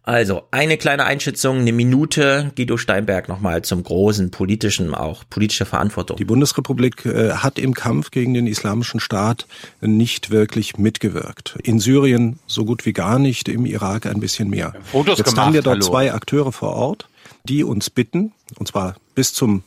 Also, 0.06 0.44
eine 0.52 0.78
kleine 0.78 1.06
Einschätzung, 1.06 1.60
eine 1.60 1.72
Minute, 1.72 2.52
Guido 2.58 2.76
Steinberg 2.76 3.30
nochmal 3.30 3.62
zum 3.62 3.84
großen 3.84 4.32
politischen, 4.32 4.94
auch 4.94 5.24
politische 5.30 5.66
Verantwortung. 5.66 6.18
Die 6.18 6.26
Bundesrepublik 6.26 7.06
äh, 7.06 7.32
hat 7.36 7.58
im 7.58 7.74
Kampf 7.74 8.12
gegen 8.12 8.34
den 8.34 8.46
Islamischen 8.46 9.00
Staat 9.00 9.48
nicht 9.80 10.30
wirklich 10.30 10.78
mitgewirkt. 10.78 11.58
In 11.64 11.80
Syrien 11.80 12.38
so 12.48 12.66
gut 12.66 12.86
wie 12.86 12.92
gar 12.92 13.18
nicht, 13.18 13.48
im 13.48 13.66
Irak 13.66 14.06
ein 14.06 14.20
bisschen 14.20 14.50
mehr. 14.50 14.74
Fotos 14.92 15.20
Jetzt 15.20 15.30
gemacht, 15.30 15.46
haben 15.46 15.54
wir 15.54 15.62
dort 15.62 15.78
hallo. 15.78 15.86
zwei 15.86 16.14
Akteure 16.14 16.52
vor 16.52 16.74
Ort, 16.74 17.08
die 17.46 17.64
uns 17.64 17.90
bitten, 17.90 18.34
und 18.58 18.68
zwar 18.68 18.96
bis 19.16 19.34
zum 19.34 19.64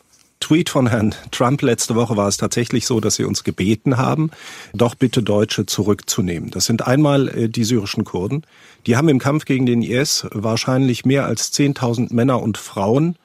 Tweet 0.47 0.71
von 0.71 0.87
Herrn 0.87 1.13
Trump 1.33 1.61
letzte 1.61 1.97
Woche 1.97 2.17
war 2.17 2.29
es 2.29 2.37
tatsächlich 2.37 2.87
so, 2.87 3.01
dass 3.01 3.17
sie 3.17 3.25
uns 3.25 3.43
gebeten 3.43 3.97
haben, 3.97 4.31
doch 4.75 4.95
bitte 4.95 5.21
Deutsche 5.21 5.67
zurückzunehmen. 5.67 6.53
Das 6.53 6.67
sind 6.67 6.87
einmal 6.87 7.29
äh, 7.29 7.49
die 7.49 7.65
syrischen 7.65 8.05
Kurden. 8.05 8.45
Die 8.87 8.97
haben 8.97 9.09
im 9.09 9.19
Kampf 9.19 9.45
gegen 9.45 9.67
den 9.67 9.83
IS 9.83 10.25
wahrscheinlich 10.31 11.05
mehr 11.05 11.27
als 11.27 11.53
10.000 11.53 12.15
Männer 12.15 12.41
und 12.41 12.59
Frauen 12.59 13.17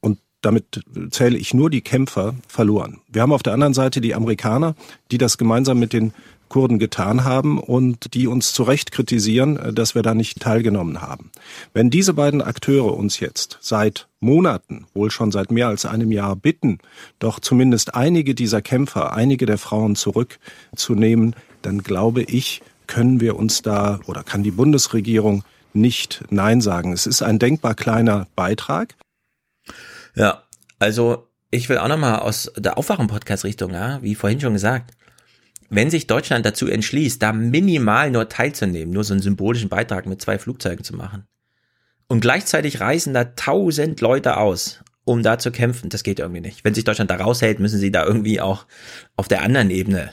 und 0.00 0.18
damit 0.40 0.80
zähle 1.10 1.38
ich 1.38 1.54
nur 1.54 1.70
die 1.70 1.80
Kämpfer 1.80 2.34
verloren. 2.48 2.98
Wir 3.06 3.22
haben 3.22 3.32
auf 3.32 3.44
der 3.44 3.52
anderen 3.52 3.74
Seite 3.74 4.00
die 4.00 4.16
Amerikaner, 4.16 4.74
die 5.12 5.18
das 5.18 5.38
gemeinsam 5.38 5.78
mit 5.78 5.92
den 5.92 6.12
Kurden 6.54 6.78
getan 6.78 7.24
haben 7.24 7.58
und 7.58 8.14
die 8.14 8.28
uns 8.28 8.52
zu 8.52 8.62
Recht 8.62 8.92
kritisieren, 8.92 9.56
äh, 9.56 9.72
dass 9.72 9.96
wir 9.96 10.02
da 10.02 10.14
nicht 10.14 10.38
teilgenommen 10.38 11.02
haben. 11.02 11.32
Wenn 11.72 11.90
diese 11.90 12.14
beiden 12.14 12.40
Akteure 12.40 12.96
uns 12.96 13.18
jetzt 13.18 13.58
seit 13.60 14.06
Monaten, 14.20 14.86
wohl 14.94 15.10
schon 15.10 15.32
seit 15.32 15.50
mehr 15.50 15.66
als 15.66 15.84
einem 15.84 16.12
Jahr 16.12 16.36
bitten, 16.36 16.78
doch 17.18 17.40
zumindest 17.40 17.96
einige 17.96 18.36
dieser 18.36 18.62
Kämpfer, 18.62 19.14
einige 19.14 19.46
der 19.46 19.58
Frauen 19.58 19.96
zurückzunehmen, 19.96 21.34
dann 21.62 21.82
glaube 21.82 22.22
ich, 22.22 22.62
können 22.86 23.18
wir 23.18 23.34
uns 23.34 23.62
da 23.62 23.98
oder 24.06 24.22
kann 24.22 24.44
die 24.44 24.52
Bundesregierung 24.52 25.42
nicht 25.72 26.22
Nein 26.30 26.60
sagen. 26.60 26.92
Es 26.92 27.08
ist 27.08 27.22
ein 27.22 27.40
denkbar 27.40 27.74
kleiner 27.74 28.28
Beitrag. 28.36 28.94
Ja, 30.14 30.44
also 30.78 31.26
ich 31.50 31.68
will 31.68 31.78
auch 31.78 31.88
nochmal 31.88 32.20
aus 32.20 32.52
der 32.56 32.78
Aufwachen-Podcast-Richtung, 32.78 33.72
ja, 33.72 34.00
wie 34.02 34.14
vorhin 34.14 34.40
schon 34.40 34.52
gesagt, 34.52 34.92
wenn 35.70 35.90
sich 35.90 36.06
Deutschland 36.06 36.46
dazu 36.46 36.66
entschließt, 36.66 37.22
da 37.22 37.32
minimal 37.32 38.10
nur 38.10 38.28
teilzunehmen, 38.28 38.92
nur 38.92 39.04
so 39.04 39.14
einen 39.14 39.22
symbolischen 39.22 39.68
Beitrag 39.68 40.06
mit 40.06 40.20
zwei 40.20 40.38
Flugzeugen 40.38 40.84
zu 40.84 40.94
machen, 40.94 41.26
und 42.06 42.20
gleichzeitig 42.20 42.80
reisen 42.80 43.14
da 43.14 43.24
tausend 43.24 44.00
Leute 44.00 44.36
aus, 44.36 44.82
um 45.04 45.22
da 45.22 45.38
zu 45.38 45.50
kämpfen, 45.50 45.88
das 45.88 46.02
geht 46.02 46.18
irgendwie 46.18 46.40
nicht. 46.40 46.64
Wenn 46.64 46.74
sich 46.74 46.84
Deutschland 46.84 47.10
da 47.10 47.16
raushält, 47.16 47.60
müssen 47.60 47.78
sie 47.78 47.90
da 47.90 48.04
irgendwie 48.04 48.40
auch 48.40 48.66
auf 49.16 49.28
der 49.28 49.42
anderen 49.42 49.70
Ebene 49.70 50.12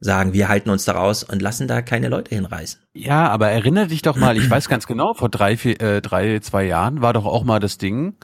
sagen, 0.00 0.34
wir 0.34 0.48
halten 0.48 0.68
uns 0.68 0.84
da 0.84 0.92
raus 0.92 1.24
und 1.24 1.40
lassen 1.40 1.66
da 1.66 1.80
keine 1.80 2.08
Leute 2.08 2.34
hinreisen. 2.34 2.80
Ja, 2.92 3.28
aber 3.28 3.48
erinnere 3.48 3.86
dich 3.86 4.02
doch 4.02 4.16
mal, 4.16 4.36
ich 4.36 4.48
weiß 4.50 4.68
ganz 4.68 4.86
genau, 4.86 5.14
vor 5.14 5.30
drei, 5.30 5.56
vier, 5.56 5.80
äh, 5.80 6.02
drei, 6.02 6.40
zwei 6.40 6.64
Jahren 6.64 7.00
war 7.00 7.14
doch 7.14 7.24
auch 7.24 7.44
mal 7.44 7.58
das 7.58 7.78
Ding, 7.78 8.14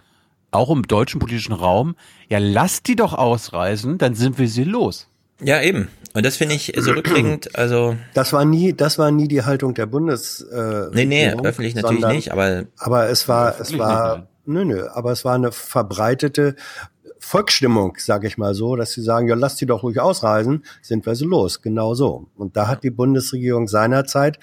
auch 0.50 0.68
im 0.68 0.82
deutschen 0.82 1.20
politischen 1.20 1.54
Raum, 1.54 1.96
ja, 2.28 2.38
lass 2.38 2.82
die 2.82 2.96
doch 2.96 3.14
ausreisen, 3.14 3.96
dann 3.96 4.14
sind 4.14 4.38
wir 4.38 4.48
sie 4.48 4.64
los. 4.64 5.08
Ja, 5.42 5.62
eben. 5.62 5.88
Und 6.12 6.26
das 6.26 6.36
finde 6.36 6.56
ich 6.56 6.72
so 6.76 6.90
rückblickend, 6.90 7.56
also. 7.56 7.96
Das 8.14 8.32
war 8.32 8.44
nie, 8.44 8.72
das 8.72 8.98
war 8.98 9.10
nie 9.10 9.28
die 9.28 9.44
Haltung 9.44 9.74
der 9.74 9.86
Bundes. 9.86 10.40
Äh, 10.40 10.86
Nee, 10.92 11.04
nee, 11.04 11.24
Regierung, 11.26 11.46
öffentlich 11.46 11.74
natürlich 11.74 12.00
sondern- 12.00 12.16
nicht, 12.16 12.32
aber. 12.32 12.64
Aber 12.78 13.08
es 13.08 13.28
war, 13.28 13.60
es 13.60 13.78
war, 13.78 14.28
nö, 14.44 14.64
nö, 14.64 14.88
aber 14.88 15.12
es 15.12 15.24
war 15.24 15.34
eine 15.36 15.52
verbreitete 15.52 16.56
Volksstimmung, 17.20 17.96
sage 17.98 18.26
ich 18.26 18.38
mal 18.38 18.54
so, 18.54 18.76
dass 18.76 18.92
sie 18.92 19.02
sagen, 19.02 19.28
ja, 19.28 19.34
lasst 19.36 19.60
die 19.60 19.66
doch 19.66 19.82
ruhig 19.82 20.00
ausreisen, 20.00 20.64
sind 20.82 21.06
wir 21.06 21.14
so 21.14 21.26
los, 21.26 21.62
genau 21.62 21.94
so. 21.94 22.26
Und 22.36 22.56
da 22.56 22.66
hat 22.66 22.82
die 22.82 22.90
Bundesregierung 22.90 23.68
seinerzeit 23.68 24.38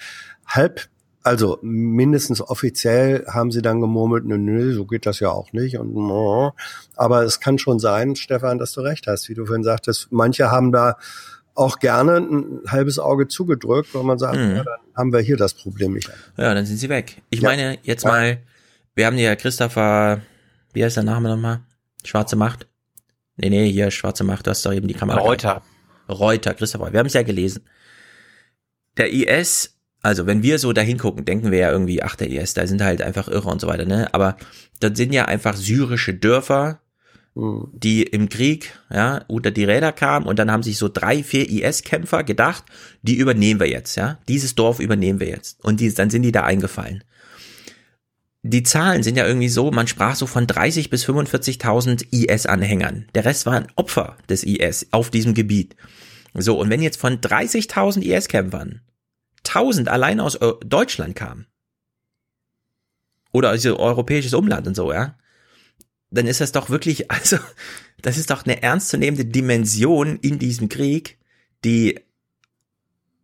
halb, 0.46 0.88
also 1.22 1.58
mindestens 1.60 2.40
offiziell 2.40 3.26
haben 3.26 3.50
sie 3.50 3.60
dann 3.60 3.80
gemurmelt, 3.80 4.24
nö, 4.24 4.38
nö, 4.38 4.72
so 4.72 4.86
geht 4.86 5.04
das 5.04 5.20
ja 5.20 5.28
auch 5.30 5.52
nicht. 5.52 5.76
Und, 5.76 5.94
oh. 5.96 6.52
aber 6.96 7.24
es 7.24 7.40
kann 7.40 7.58
schon 7.58 7.78
sein, 7.80 8.16
Stefan, 8.16 8.58
dass 8.58 8.72
du 8.72 8.80
recht 8.80 9.06
hast, 9.06 9.28
wie 9.28 9.34
du 9.34 9.44
vorhin 9.44 9.64
sagtest, 9.64 10.08
manche 10.10 10.50
haben 10.50 10.72
da 10.72 10.96
auch 11.58 11.78
gerne 11.80 12.16
ein 12.18 12.60
halbes 12.68 12.98
Auge 12.98 13.28
zugedrückt, 13.28 13.94
weil 13.94 14.04
man 14.04 14.18
sagt, 14.18 14.36
Mhm. 14.36 14.56
ja, 14.56 14.62
dann 14.64 14.78
haben 14.96 15.12
wir 15.12 15.20
hier 15.20 15.36
das 15.36 15.54
Problem 15.54 15.94
nicht. 15.94 16.08
Ja, 16.36 16.54
dann 16.54 16.64
sind 16.64 16.76
sie 16.76 16.88
weg. 16.88 17.20
Ich 17.30 17.42
meine, 17.42 17.78
jetzt 17.82 18.04
mal, 18.04 18.38
wir 18.94 19.06
haben 19.06 19.18
ja 19.18 19.34
Christopher, 19.36 20.20
wie 20.72 20.84
heißt 20.84 20.96
der 20.96 21.04
Name 21.04 21.28
nochmal? 21.28 21.60
Schwarze 22.04 22.36
Macht? 22.36 22.66
Nee, 23.36 23.50
nee, 23.50 23.70
hier, 23.70 23.90
Schwarze 23.90 24.24
Macht, 24.24 24.46
du 24.46 24.50
hast 24.50 24.64
doch 24.64 24.72
eben 24.72 24.88
die 24.88 24.94
Kamera. 24.94 25.18
Reuter. 25.20 25.62
Reuter, 26.08 26.54
Christopher, 26.54 26.92
wir 26.92 26.98
haben 27.00 27.06
es 27.06 27.12
ja 27.14 27.22
gelesen. 27.22 27.64
Der 28.96 29.12
IS, 29.12 29.76
also 30.02 30.26
wenn 30.26 30.42
wir 30.42 30.58
so 30.58 30.72
dahin 30.72 30.98
gucken, 30.98 31.24
denken 31.24 31.50
wir 31.50 31.58
ja 31.58 31.70
irgendwie, 31.70 32.02
ach, 32.02 32.16
der 32.16 32.30
IS, 32.30 32.54
da 32.54 32.66
sind 32.66 32.82
halt 32.82 33.02
einfach 33.02 33.28
Irre 33.28 33.48
und 33.48 33.60
so 33.60 33.66
weiter, 33.66 33.84
ne? 33.84 34.12
Aber 34.14 34.36
das 34.80 34.92
sind 34.96 35.12
ja 35.12 35.26
einfach 35.26 35.54
syrische 35.56 36.14
Dörfer, 36.14 36.80
die 37.72 38.02
im 38.02 38.28
Krieg, 38.28 38.76
ja, 38.90 39.24
unter 39.28 39.50
die 39.52 39.64
Räder 39.64 39.92
kamen 39.92 40.26
und 40.26 40.38
dann 40.38 40.50
haben 40.50 40.64
sich 40.64 40.76
so 40.76 40.88
drei, 40.88 41.22
vier 41.22 41.48
IS-Kämpfer 41.48 42.24
gedacht, 42.24 42.64
die 43.02 43.16
übernehmen 43.16 43.60
wir 43.60 43.68
jetzt, 43.68 43.96
ja. 43.96 44.18
Dieses 44.28 44.56
Dorf 44.56 44.80
übernehmen 44.80 45.20
wir 45.20 45.28
jetzt. 45.28 45.64
Und 45.64 45.78
die, 45.80 45.92
dann 45.94 46.10
sind 46.10 46.22
die 46.22 46.32
da 46.32 46.42
eingefallen. 46.44 47.04
Die 48.42 48.62
Zahlen 48.62 49.02
sind 49.02 49.16
ja 49.16 49.26
irgendwie 49.26 49.48
so, 49.48 49.70
man 49.70 49.86
sprach 49.86 50.16
so 50.16 50.26
von 50.26 50.46
30 50.46 50.90
bis 50.90 51.06
45.000 51.08 52.06
IS-Anhängern. 52.12 53.06
Der 53.14 53.24
Rest 53.24 53.46
waren 53.46 53.68
Opfer 53.76 54.16
des 54.28 54.42
IS 54.42 54.88
auf 54.90 55.10
diesem 55.10 55.34
Gebiet. 55.34 55.76
So, 56.34 56.58
und 56.58 56.70
wenn 56.70 56.82
jetzt 56.82 57.00
von 57.00 57.20
30.000 57.20 58.02
IS-Kämpfern 58.02 58.80
1000 59.46 59.88
allein 59.88 60.18
aus 60.20 60.40
Eu- 60.40 60.58
Deutschland 60.64 61.14
kamen, 61.14 61.46
oder 63.32 63.50
also 63.50 63.78
europäisches 63.78 64.34
Umland 64.34 64.66
und 64.66 64.74
so, 64.74 64.92
ja, 64.92 65.16
dann 66.10 66.26
ist 66.26 66.40
das 66.40 66.52
doch 66.52 66.70
wirklich, 66.70 67.10
also, 67.10 67.38
das 68.02 68.18
ist 68.18 68.30
doch 68.30 68.44
eine 68.44 68.62
ernstzunehmende 68.62 69.24
Dimension 69.24 70.18
in 70.20 70.38
diesem 70.38 70.68
Krieg, 70.68 71.18
die 71.64 72.00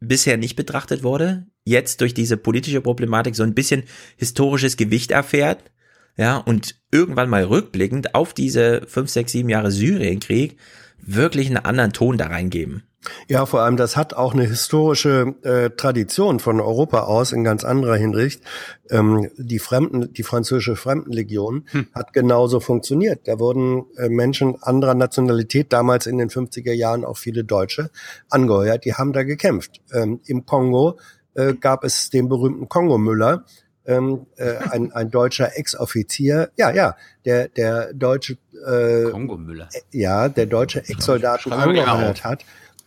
bisher 0.00 0.36
nicht 0.36 0.56
betrachtet 0.56 1.02
wurde, 1.02 1.46
jetzt 1.64 2.00
durch 2.00 2.12
diese 2.12 2.36
politische 2.36 2.80
Problematik 2.80 3.36
so 3.36 3.42
ein 3.42 3.54
bisschen 3.54 3.84
historisches 4.16 4.76
Gewicht 4.76 5.10
erfährt, 5.10 5.70
ja, 6.16 6.36
und 6.36 6.80
irgendwann 6.92 7.28
mal 7.28 7.44
rückblickend 7.44 8.14
auf 8.14 8.34
diese 8.34 8.82
fünf, 8.86 9.10
sechs, 9.10 9.32
sieben 9.32 9.48
Jahre 9.48 9.72
Syrienkrieg 9.72 10.58
wirklich 10.98 11.48
einen 11.48 11.58
anderen 11.58 11.92
Ton 11.92 12.18
da 12.18 12.26
reingeben. 12.26 12.84
Ja, 13.28 13.46
vor 13.46 13.60
allem, 13.60 13.76
das 13.76 13.96
hat 13.96 14.14
auch 14.14 14.34
eine 14.34 14.44
historische 14.44 15.34
äh, 15.42 15.70
Tradition 15.70 16.40
von 16.40 16.60
Europa 16.60 17.00
aus 17.00 17.32
in 17.32 17.44
ganz 17.44 17.64
anderer 17.64 17.96
Hinsicht. 17.96 18.42
Ähm, 18.90 19.30
die 19.36 19.58
Fremden, 19.58 20.12
die 20.12 20.22
französische 20.22 20.76
Fremdenlegion 20.76 21.64
hat 21.94 22.12
genauso 22.12 22.60
funktioniert. 22.60 23.26
Da 23.26 23.38
wurden 23.38 23.84
äh, 23.96 24.08
Menschen 24.08 24.62
anderer 24.62 24.94
Nationalität, 24.94 25.72
damals 25.72 26.06
in 26.06 26.18
den 26.18 26.28
50er 26.28 26.72
Jahren 26.72 27.04
auch 27.04 27.16
viele 27.16 27.44
Deutsche, 27.44 27.90
angeheuert, 28.28 28.84
die 28.84 28.94
haben 28.94 29.12
da 29.12 29.22
gekämpft. 29.22 29.80
Ähm, 29.92 30.20
Im 30.26 30.46
Kongo 30.46 30.98
äh, 31.34 31.54
gab 31.54 31.84
es 31.84 32.10
den 32.10 32.28
berühmten 32.28 32.68
Kongo-Müller, 32.68 33.44
ähm, 33.86 34.26
äh, 34.36 34.56
ein, 34.70 34.92
ein 34.92 35.10
deutscher 35.10 35.58
Ex-Offizier, 35.58 36.50
ja, 36.56 36.70
ja, 36.70 36.96
der, 37.24 37.48
der 37.48 37.92
deutsche 37.92 38.38
äh, 38.66 39.10
Kongo-Müller. 39.10 39.68
ja, 39.92 40.28
der 40.28 40.46
deutsche 40.46 40.80
Ex-Soldaten 40.88 41.52
angeheuert 41.52 42.24
hat 42.24 42.44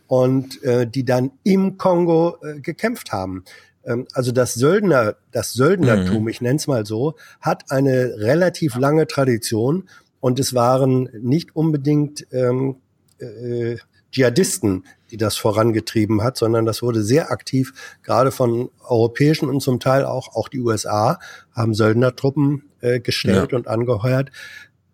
und 0.07 0.63
äh, 0.63 0.87
die 0.87 1.03
dann 1.05 1.31
im 1.43 1.77
Kongo 1.77 2.37
äh, 2.43 2.59
gekämpft 2.59 3.11
haben. 3.11 3.43
Ähm, 3.85 4.07
also 4.13 4.31
das 4.31 4.53
Söldner, 4.53 5.15
das 5.31 5.53
Söldnertum, 5.53 6.23
Mhm. 6.23 6.27
ich 6.29 6.41
nenne 6.41 6.55
es 6.57 6.67
mal 6.67 6.85
so, 6.85 7.15
hat 7.41 7.71
eine 7.71 8.15
relativ 8.17 8.75
lange 8.77 9.07
Tradition 9.07 9.87
und 10.19 10.39
es 10.39 10.53
waren 10.53 11.09
nicht 11.21 11.55
unbedingt 11.55 12.25
ähm, 12.31 12.77
äh, 13.19 13.77
Dschihadisten, 14.11 14.85
die 15.11 15.17
das 15.17 15.35
vorangetrieben 15.35 16.23
hat, 16.23 16.37
sondern 16.37 16.65
das 16.65 16.81
wurde 16.81 17.03
sehr 17.03 17.31
aktiv, 17.31 17.73
gerade 18.03 18.31
von 18.31 18.69
europäischen 18.87 19.49
und 19.49 19.61
zum 19.61 19.79
Teil 19.79 20.05
auch, 20.05 20.35
auch 20.35 20.47
die 20.47 20.61
USA 20.61 21.19
haben 21.53 21.73
Söldnertruppen 21.73 22.63
äh, 22.81 22.99
gestellt 22.99 23.51
Ja. 23.51 23.57
und 23.57 23.67
angeheuert. 23.67 24.31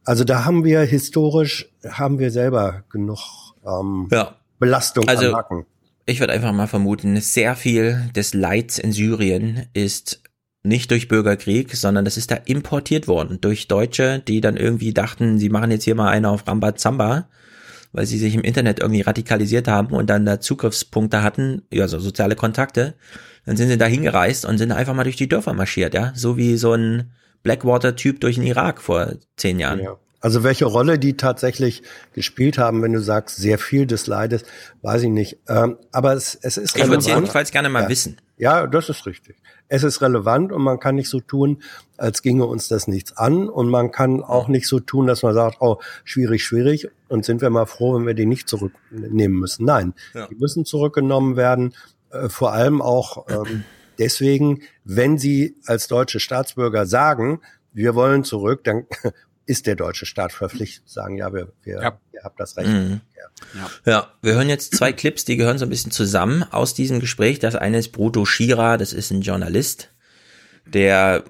Also 0.04 0.24
da 0.24 0.46
haben 0.46 0.64
wir 0.66 0.82
historisch, 0.82 1.70
haben 1.88 2.20
wir 2.20 2.32
selber 2.32 2.84
genug 2.92 3.20
ähm, 3.66 4.08
Ja. 4.12 4.36
Belastung 4.60 5.08
Also- 5.08 5.28
am 5.28 5.32
Nacken. 5.34 5.66
Ich 6.06 6.20
würde 6.20 6.34
einfach 6.34 6.52
mal 6.52 6.68
vermuten, 6.68 7.20
sehr 7.22 7.56
viel 7.56 8.10
des 8.14 8.34
Leids 8.34 8.78
in 8.78 8.92
Syrien 8.92 9.68
ist 9.74 10.22
nicht 10.62 10.92
durch 10.92 11.08
Bürgerkrieg, 11.08 11.76
sondern 11.76 12.04
das 12.04 12.18
ist 12.18 12.30
da 12.30 12.36
importiert 12.36 13.08
worden 13.08 13.40
durch 13.40 13.70
Deutsche, 13.70 14.20
die 14.20 14.42
dann 14.42 14.58
irgendwie 14.58 14.94
dachten, 14.94 15.40
sie 15.40 15.50
machen 15.50 15.72
jetzt 15.72 15.86
hier 15.86 15.96
mal 15.96 16.10
eine 16.10 16.30
auf 16.30 16.46
Rambazamba 16.46 17.30
weil 17.94 18.08
sie 18.08 18.18
sich 18.18 18.34
im 18.36 18.42
Internet 18.42 18.80
irgendwie 18.80 19.02
radikalisiert 19.02 19.68
haben 19.68 19.94
und 19.94 20.10
dann 20.10 20.26
da 20.26 20.42
Zugriffspunkte 20.42 21.24
hatten, 21.24 21.62
ja, 21.72 21.88
so 21.88 22.00
soziale 22.00 22.36
Kontakte. 22.36 22.96
Dann 23.46 23.56
sind 23.56 23.70
sie 23.70 23.78
da 23.78 23.86
hingereist 23.86 24.46
und 24.46 24.58
sind 24.58 24.72
einfach 24.72 24.96
mal 24.96 25.04
durch 25.04 25.16
die 25.16 25.30
Dörfer 25.30 25.54
marschiert, 25.54 25.94
ja. 25.94 26.12
So 26.16 26.36
wie 26.36 26.58
so 26.58 26.74
ein 26.74 27.12
Blackwater-Typ 27.44 28.20
durch 28.20 28.36
den 28.36 28.46
Irak 28.46 28.82
vor 28.82 29.14
zehn 29.38 29.60
Jahren. 29.60 29.80
Ja. 29.80 29.96
Also 30.24 30.42
welche 30.46 30.64
Rolle 30.64 30.98
die 30.98 31.18
tatsächlich 31.18 31.84
gespielt 32.14 32.58
haben, 32.58 32.82
wenn 32.82 32.94
du 32.94 33.02
sagst, 33.02 33.36
sehr 33.36 33.60
viel 33.60 33.86
des 33.86 34.08
Leides, 34.08 34.44
weiß 34.82 35.04
ich 35.04 35.10
nicht. 35.10 35.38
Ähm, 35.50 35.78
aber 35.92 36.14
es, 36.14 36.40
es 36.42 36.56
ist 36.56 36.78
relevant. 36.78 37.02
Ich 37.02 37.08
würde 37.10 37.20
jedenfalls 37.20 37.52
gerne 37.52 37.68
mal 37.68 37.84
ja. 37.84 37.90
wissen. 37.90 38.22
Ja, 38.38 38.66
das 38.66 38.88
ist 38.88 39.06
richtig. 39.06 39.36
Es 39.68 39.84
ist 39.84 40.02
relevant 40.02 40.54
und 40.54 40.62
man 40.62 40.80
kann 40.80 40.96
nicht 40.96 41.10
so 41.10 41.20
tun, 41.20 41.62
als 41.98 42.22
ginge 42.22 42.46
uns 42.46 42.70
das 42.70 42.88
nichts 42.88 43.18
an. 43.18 43.50
Und 43.50 43.68
man 43.68 43.92
kann 43.92 44.24
auch 44.24 44.48
nicht 44.48 44.66
so 44.66 44.80
tun, 44.80 45.08
dass 45.08 45.24
man 45.24 45.34
sagt, 45.34 45.58
oh, 45.60 45.80
schwierig, 46.06 46.46
schwierig. 46.46 46.88
Und 47.10 47.26
sind 47.26 47.42
wir 47.42 47.50
mal 47.50 47.66
froh, 47.66 47.98
wenn 47.98 48.08
wir 48.08 48.14
die 48.14 48.26
nicht 48.26 48.48
zurücknehmen 48.48 49.38
müssen. 49.38 49.66
Nein, 49.66 49.94
ja. 50.14 50.28
die 50.28 50.36
müssen 50.36 50.64
zurückgenommen 50.64 51.36
werden. 51.36 51.74
Äh, 52.12 52.30
vor 52.30 52.54
allem 52.54 52.82
auch 52.82 53.28
ähm, 53.28 53.66
deswegen, 54.00 54.62
wenn 54.86 55.18
sie 55.18 55.58
als 55.66 55.90
deutsche 55.90 56.22
Staatsbürger 56.22 56.86
sagen, 56.86 57.42
wir 57.74 57.94
wollen 57.94 58.24
zurück, 58.24 58.64
dann 58.64 58.86
ist 59.46 59.68
der 59.68 59.76
deutsche 59.76 60.06
Staat 60.06 60.32
verpflichtet 60.32 60.88
zu 60.88 60.94
sagen, 60.94 61.18
ja, 61.18 61.34
wir, 61.34 61.52
wir, 61.64 61.82
ja. 61.82 62.00
ihr 62.14 62.24
habt 62.24 62.40
das 62.40 62.56
Recht. 62.58 62.70
Mhm. 62.70 63.02
Ja. 63.56 63.92
ja, 63.92 64.08
wir 64.22 64.34
hören 64.36 64.50
jetzt 64.50 64.76
zwei 64.76 64.94
Clips, 64.94 65.26
die 65.26 65.38
gehören 65.38 65.58
so 65.58 65.66
ein 65.66 65.70
bisschen 65.70 65.92
zusammen 65.92 66.44
aus 66.44 66.74
diesem 66.74 67.00
Gespräch. 67.00 67.40
Das 67.40 67.56
eine 67.56 67.80
ist 67.80 67.92
Bruto 67.92 68.26
Schira, 68.26 68.78
das 68.78 68.94
ist 68.94 69.12
ein 69.12 69.22
Journalist, 69.22 69.90
der 70.66 71.24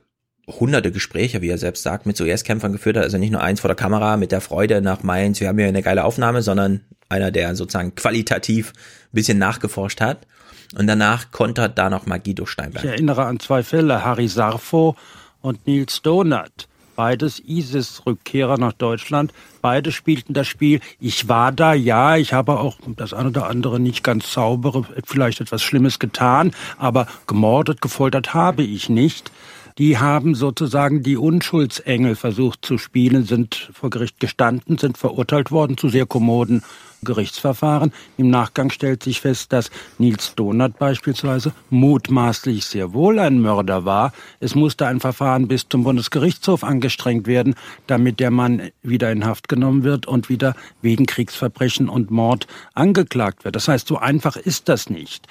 hunderte 0.47 0.91
Gespräche, 0.91 1.41
wie 1.41 1.49
er 1.49 1.57
selbst 1.57 1.83
sagt, 1.83 2.05
mit 2.05 2.17
so 2.17 2.25
Erstkämpfern 2.25 2.73
geführt 2.73 2.97
hat. 2.97 3.03
Also 3.03 3.17
nicht 3.17 3.31
nur 3.31 3.41
eins 3.41 3.61
vor 3.61 3.69
der 3.69 3.75
Kamera 3.75 4.17
mit 4.17 4.31
der 4.31 4.41
Freude 4.41 4.81
nach 4.81 5.03
Mainz, 5.03 5.39
wir 5.39 5.47
haben 5.47 5.59
ja 5.59 5.67
eine 5.67 5.81
geile 5.81 6.03
Aufnahme, 6.03 6.41
sondern 6.41 6.81
einer, 7.09 7.31
der 7.31 7.55
sozusagen 7.55 7.95
qualitativ 7.95 8.73
ein 8.73 9.13
bisschen 9.13 9.37
nachgeforscht 9.37 10.01
hat. 10.01 10.27
Und 10.75 10.87
danach 10.87 11.31
kontert 11.31 11.77
da 11.77 11.89
noch 11.89 12.05
mal 12.05 12.19
Guido 12.19 12.45
Steinberg. 12.45 12.83
Ich 12.83 12.89
erinnere 12.89 13.25
an 13.25 13.39
zwei 13.39 13.63
Fälle, 13.63 14.03
Harry 14.03 14.27
Sarfo 14.27 14.95
und 15.41 15.67
Nils 15.67 16.01
Donat. 16.01 16.67
Beides 16.95 17.41
ISIS-Rückkehrer 17.45 18.57
nach 18.57 18.73
Deutschland. 18.73 19.33
Beide 19.61 19.91
spielten 19.91 20.33
das 20.33 20.47
Spiel. 20.47 20.79
Ich 20.99 21.27
war 21.27 21.51
da, 21.51 21.73
ja, 21.73 22.17
ich 22.17 22.33
habe 22.33 22.59
auch 22.59 22.77
das 22.95 23.13
eine 23.13 23.29
oder 23.29 23.47
andere 23.47 23.79
nicht 23.79 24.03
ganz 24.03 24.31
saubere, 24.31 24.85
vielleicht 25.05 25.41
etwas 25.41 25.61
Schlimmes 25.61 25.99
getan, 25.99 26.51
aber 26.77 27.07
gemordet, 27.27 27.81
gefoltert 27.81 28.33
habe 28.33 28.63
ich 28.63 28.89
nicht. 28.89 29.31
Die 29.79 29.97
haben 29.97 30.35
sozusagen 30.35 31.01
die 31.01 31.17
Unschuldsengel 31.17 32.15
versucht 32.15 32.63
zu 32.63 32.77
spielen, 32.77 33.25
sind 33.25 33.71
vor 33.73 33.89
Gericht 33.89 34.19
gestanden, 34.19 34.77
sind 34.77 34.97
verurteilt 34.97 35.49
worden 35.49 35.77
zu 35.77 35.89
sehr 35.89 36.05
kommoden 36.05 36.63
Gerichtsverfahren. 37.03 37.91
Im 38.17 38.29
Nachgang 38.29 38.69
stellt 38.71 39.03
sich 39.03 39.21
fest, 39.21 39.53
dass 39.53 39.69
Nils 39.97 40.35
Donat 40.35 40.77
beispielsweise 40.79 41.53
mutmaßlich 41.69 42.65
sehr 42.65 42.93
wohl 42.93 43.19
ein 43.19 43.39
Mörder 43.39 43.85
war. 43.85 44.13
Es 44.39 44.55
musste 44.55 44.87
ein 44.87 44.99
Verfahren 44.99 45.47
bis 45.47 45.67
zum 45.69 45.83
Bundesgerichtshof 45.83 46.63
angestrengt 46.63 47.27
werden, 47.27 47.55
damit 47.87 48.19
der 48.19 48.31
Mann 48.31 48.69
wieder 48.81 49.11
in 49.11 49.25
Haft 49.25 49.49
genommen 49.49 49.83
wird 49.83 50.05
und 50.05 50.29
wieder 50.29 50.55
wegen 50.81 51.05
Kriegsverbrechen 51.05 51.89
und 51.89 52.11
Mord 52.11 52.47
angeklagt 52.73 53.45
wird. 53.45 53.55
Das 53.55 53.67
heißt, 53.67 53.87
so 53.87 53.97
einfach 53.97 54.35
ist 54.35 54.69
das 54.69 54.89
nicht. 54.89 55.27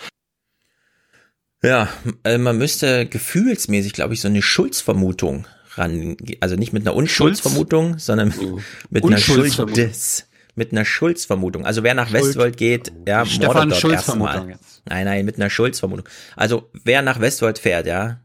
Ja, 1.62 1.89
äh, 2.24 2.39
man 2.39 2.59
müsste 2.59 3.07
gefühlsmäßig, 3.07 3.93
glaube 3.93 4.15
ich, 4.15 4.20
so 4.20 4.28
eine 4.28 4.43
Schuldsvermutung 4.43 5.47
ran, 5.77 6.16
also 6.40 6.57
nicht 6.57 6.73
mit 6.73 6.82
einer 6.82 6.94
Unschuldsvermutung, 6.94 7.99
sondern 7.99 8.35
mit 8.90 9.05
einer 9.05 9.19
Schuldes 9.19 10.27
mit 10.55 10.73
einer 10.73 10.85
Schuldsvermutung. 10.85 11.65
Also 11.65 11.83
wer 11.83 11.95
nach 11.95 12.09
Schuld. 12.09 12.24
Westworld 12.24 12.57
geht, 12.57 12.93
ja, 13.07 13.24
Stefan 13.24 13.69
mordet 13.69 13.85
dort 13.85 13.93
erstmal. 13.93 14.59
Nein, 14.85 15.05
nein, 15.05 15.24
mit 15.24 15.37
einer 15.37 15.51
Schuldsvermutung. 15.51 16.09
Also 16.37 16.70
wer 16.85 17.03
nach 17.03 17.20
Westworld 17.20 17.59
fährt, 17.59 17.87
ja, 17.87 18.20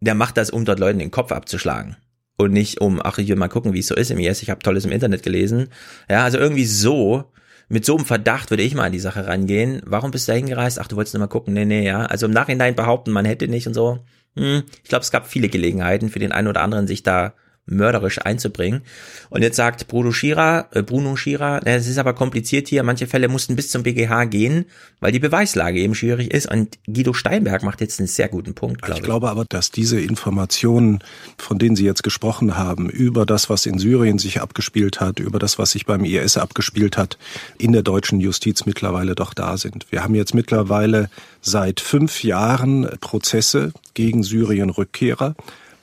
der 0.00 0.14
macht 0.14 0.36
das, 0.36 0.50
um 0.50 0.64
dort 0.64 0.78
Leuten 0.78 0.98
den 0.98 1.10
Kopf 1.10 1.32
abzuschlagen. 1.32 1.96
Und 2.36 2.52
nicht 2.52 2.80
um, 2.80 3.00
ach, 3.02 3.18
ich 3.18 3.28
will 3.28 3.36
mal 3.36 3.48
gucken, 3.48 3.72
wie 3.72 3.80
es 3.80 3.88
so 3.88 3.96
ist 3.96 4.12
im 4.12 4.18
IS, 4.18 4.42
ich 4.42 4.50
habe 4.50 4.62
Tolles 4.62 4.84
im 4.84 4.92
Internet 4.92 5.24
gelesen. 5.24 5.68
Ja, 6.08 6.22
also 6.22 6.38
irgendwie 6.38 6.66
so, 6.66 7.32
mit 7.68 7.84
so 7.84 7.96
einem 7.96 8.06
Verdacht 8.06 8.50
würde 8.50 8.62
ich 8.62 8.74
mal 8.74 8.84
an 8.84 8.92
die 8.92 9.00
Sache 9.00 9.26
rangehen. 9.26 9.82
Warum 9.84 10.12
bist 10.12 10.28
du 10.28 10.32
da 10.32 10.36
hingereist? 10.36 10.78
Ach, 10.78 10.86
du 10.86 10.96
wolltest 10.96 11.14
nur 11.14 11.20
mal 11.20 11.26
gucken. 11.26 11.52
Nee, 11.52 11.64
nee, 11.64 11.84
ja. 11.84 12.06
Also 12.06 12.26
im 12.26 12.32
Nachhinein 12.32 12.74
behaupten, 12.74 13.10
man 13.10 13.24
hätte 13.24 13.48
nicht 13.48 13.66
und 13.66 13.74
so. 13.74 13.98
Hm, 14.36 14.62
ich 14.82 14.88
glaube, 14.88 15.02
es 15.02 15.10
gab 15.10 15.26
viele 15.26 15.48
Gelegenheiten 15.48 16.08
für 16.08 16.18
den 16.18 16.32
einen 16.32 16.48
oder 16.48 16.62
anderen, 16.62 16.86
sich 16.86 17.02
da 17.02 17.34
mörderisch 17.68 18.18
einzubringen. 18.18 18.82
Und 19.30 19.42
jetzt 19.42 19.56
sagt 19.56 19.88
Bruno 19.88 20.12
Schira, 20.12 20.68
äh 20.72 20.82
Bruno 20.82 21.16
Schira, 21.16 21.60
es 21.64 21.86
ist 21.86 21.98
aber 21.98 22.14
kompliziert 22.14 22.68
hier, 22.68 22.82
manche 22.82 23.06
Fälle 23.06 23.28
mussten 23.28 23.56
bis 23.56 23.70
zum 23.70 23.82
BGH 23.82 24.24
gehen, 24.26 24.66
weil 25.00 25.12
die 25.12 25.18
Beweislage 25.18 25.78
eben 25.78 25.94
schwierig 25.94 26.32
ist. 26.32 26.50
Und 26.50 26.78
Guido 26.86 27.12
Steinberg 27.12 27.62
macht 27.62 27.80
jetzt 27.80 28.00
einen 28.00 28.08
sehr 28.08 28.28
guten 28.28 28.54
Punkt, 28.54 28.82
glaube 28.82 28.94
ich. 28.94 28.98
Ich 29.00 29.04
glaube 29.04 29.30
aber, 29.30 29.44
dass 29.48 29.70
diese 29.70 30.00
Informationen, 30.00 31.00
von 31.36 31.58
denen 31.58 31.76
Sie 31.76 31.84
jetzt 31.84 32.02
gesprochen 32.02 32.56
haben, 32.56 32.88
über 32.88 33.26
das, 33.26 33.50
was 33.50 33.66
in 33.66 33.78
Syrien 33.78 34.18
sich 34.18 34.40
abgespielt 34.40 35.00
hat, 35.00 35.20
über 35.20 35.38
das, 35.38 35.58
was 35.58 35.72
sich 35.72 35.86
beim 35.86 36.04
IS 36.04 36.36
abgespielt 36.36 36.96
hat, 36.96 37.18
in 37.58 37.72
der 37.72 37.82
deutschen 37.82 38.20
Justiz 38.20 38.66
mittlerweile 38.66 39.14
doch 39.14 39.34
da 39.34 39.56
sind. 39.56 39.86
Wir 39.90 40.02
haben 40.02 40.14
jetzt 40.14 40.34
mittlerweile 40.34 41.10
seit 41.40 41.80
fünf 41.80 42.24
Jahren 42.24 42.88
Prozesse 43.00 43.72
gegen 43.94 44.22
Syrien-Rückkehrer 44.22 45.34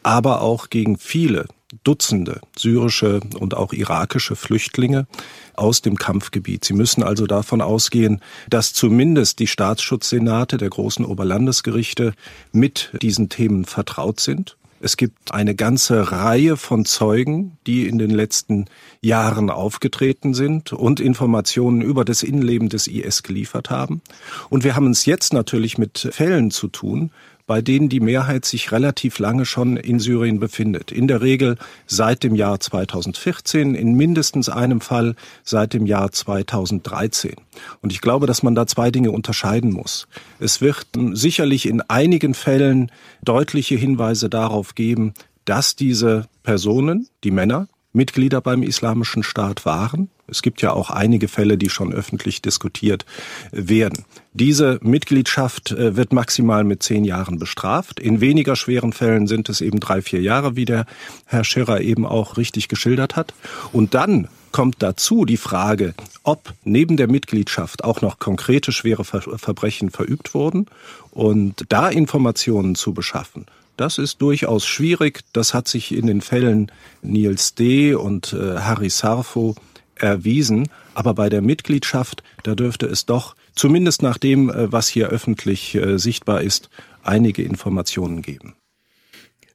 aber 0.06 0.41
auch 0.41 0.70
gegen 0.70 0.99
viele 0.99 1.48
Dutzende 1.86 2.41
syrische 2.57 3.22
und 3.40 3.56
auch 3.56 3.72
irakische 3.72 4.36
Flüchtlinge 4.36 5.07
aus 5.53 5.82
dem 5.82 5.95
Kampfgebiet. 5.95 6.66
Sie 6.66 6.74
müssen 6.74 7.03
also 7.03 7.28
davon 7.28 7.62
ausgehen, 7.62 8.22
dass 8.49 8.74
zumindest 8.74 9.40
die 9.40 9.48
Staatsschutzsenate 9.48 10.57
der 10.57 10.70
großen 10.70 11.06
Oberlandesgerichte 11.06 12.14
mit 12.52 12.91
diesen 13.02 13.30
Themen 13.30 13.64
vertraut 13.64 14.20
sind. 14.20 14.57
Es 14.82 14.98
gibt 14.98 15.34
eine 15.34 15.56
ganze 15.56 16.12
Reihe 16.12 16.57
von 16.57 16.86
Zeugen, 16.86 17.57
die 17.66 17.88
in 17.88 17.98
den 17.98 18.12
letzten 18.12 18.66
Jahren 19.02 19.49
aufgetreten 19.49 20.34
sind 20.34 20.74
und 20.74 20.99
Informationen 20.99 21.82
über 21.82 22.03
das 22.03 22.24
Innenleben 22.24 22.70
des 22.70 22.88
IS 22.88 23.24
geliefert 23.24 23.70
haben. 23.70 24.02
Und 24.49 24.64
wir 24.64 24.76
haben 24.76 24.91
es 24.91 25.06
jetzt 25.06 25.34
natürlich 25.34 25.78
mit 25.78 26.10
Fällen 26.12 26.52
zu 26.52 26.68
tun, 26.68 27.12
bei 27.47 27.61
denen 27.61 27.89
die 27.89 27.99
Mehrheit 27.99 28.45
sich 28.45 28.72
relativ 28.72 29.19
lange 29.19 29.45
schon 29.45 29.77
in 29.77 29.99
Syrien 29.99 30.39
befindet. 30.39 30.91
In 30.91 31.07
der 31.07 31.22
Regel 31.22 31.57
seit 31.85 32.23
dem 32.23 32.35
Jahr 32.35 32.59
2014, 32.59 33.76
in 33.76 33.93
mindestens 33.93 34.49
einem 34.49 34.81
Fall 34.81 35.15
seit 35.43 35.73
dem 35.73 35.85
Jahr 35.85 36.11
2013. 36.11 37.35
Und 37.81 37.93
ich 37.93 38.01
glaube, 38.01 38.26
dass 38.26 38.43
man 38.43 38.55
da 38.55 38.65
zwei 38.65 38.89
Dinge 38.91 39.11
unterscheiden 39.11 39.72
muss. 39.72 40.07
Es 40.39 40.61
wird 40.61 40.88
sicherlich 41.13 41.67
in 41.67 41.81
einigen 41.81 42.34
Fällen 42.34 42.91
deutliche 43.23 43.76
Hinweise 43.76 44.30
darauf 44.30 44.76
geben, 44.76 45.13
dass 45.45 45.76
diese 45.76 46.27
Personen, 46.43 47.07
die 47.23 47.31
Männer, 47.31 47.67
Mitglieder 47.95 48.41
beim 48.41 48.61
Islamischen 48.61 49.23
Staat 49.23 49.65
waren. 49.65 50.09
Es 50.27 50.41
gibt 50.41 50.61
ja 50.61 50.72
auch 50.72 50.89
einige 50.89 51.27
Fälle, 51.27 51.57
die 51.57 51.69
schon 51.69 51.93
öffentlich 51.93 52.41
diskutiert 52.41 53.05
werden. 53.51 54.05
Diese 54.34 54.80
Mitgliedschaft 54.81 55.72
äh, 55.72 55.95
wird 55.95 56.13
maximal 56.13 56.63
mit 56.63 56.84
zehn 56.84 57.05
Jahren 57.05 57.39
bestraft. 57.39 57.99
In 57.99 58.22
weniger 58.22 58.55
schweren 58.55 58.93
Fällen 58.93 59.27
sind 59.27 59.49
es 59.49 59.61
eben 59.61 59.80
drei, 59.80 60.01
vier 60.01 60.22
Jahre, 60.22 60.55
wie 60.55 60.65
der 60.65 60.85
Herr 61.26 61.43
Scherer 61.43 61.81
eben 61.81 62.05
auch 62.05 62.38
richtig 62.38 62.67
geschildert 62.67 63.15
hat. 63.15 63.34
Und 63.72 63.93
dann 63.93 64.27
kommt 64.51 64.77
dazu 64.80 65.26
die 65.26 65.38
Frage, 65.38 65.93
ob 66.23 66.53
neben 66.63 66.95
der 66.97 67.09
Mitgliedschaft 67.09 67.84
auch 67.84 68.01
noch 68.01 68.19
konkrete 68.19 68.72
schwere 68.72 69.03
Verbrechen 69.03 69.89
verübt 69.89 70.34
wurden 70.34 70.67
und 71.11 71.65
da 71.69 71.89
Informationen 71.89 72.76
zu 72.76 72.93
beschaffen. 72.93 73.45
Das 73.77 73.97
ist 73.97 74.22
durchaus 74.22 74.65
schwierig. 74.65 75.22
Das 75.34 75.53
hat 75.53 75.68
sich 75.68 75.93
in 75.93 76.07
den 76.07 76.22
Fällen 76.22 76.72
Niels 77.02 77.56
D. 77.56 77.93
und 77.93 78.34
äh, 78.34 78.60
Harry 78.60 78.89
Sarfo 78.89 79.56
erwiesen. 79.95 80.69
Aber 80.93 81.14
bei 81.14 81.30
der 81.30 81.41
Mitgliedschaft, 81.41 82.23
da 82.43 82.56
dürfte 82.56 82.85
es 82.85 83.06
doch, 83.06 83.35
zumindest 83.53 84.02
nach 84.02 84.18
dem, 84.18 84.49
äh, 84.49 84.72
was 84.72 84.88
hier 84.88 85.10
öffentlich 85.10 85.76
äh, 85.76 85.97
sichtbar 85.97 86.41
ist, 86.41 86.69
einige 87.03 87.43
Informationen 87.43 88.22
geben. 88.22 88.56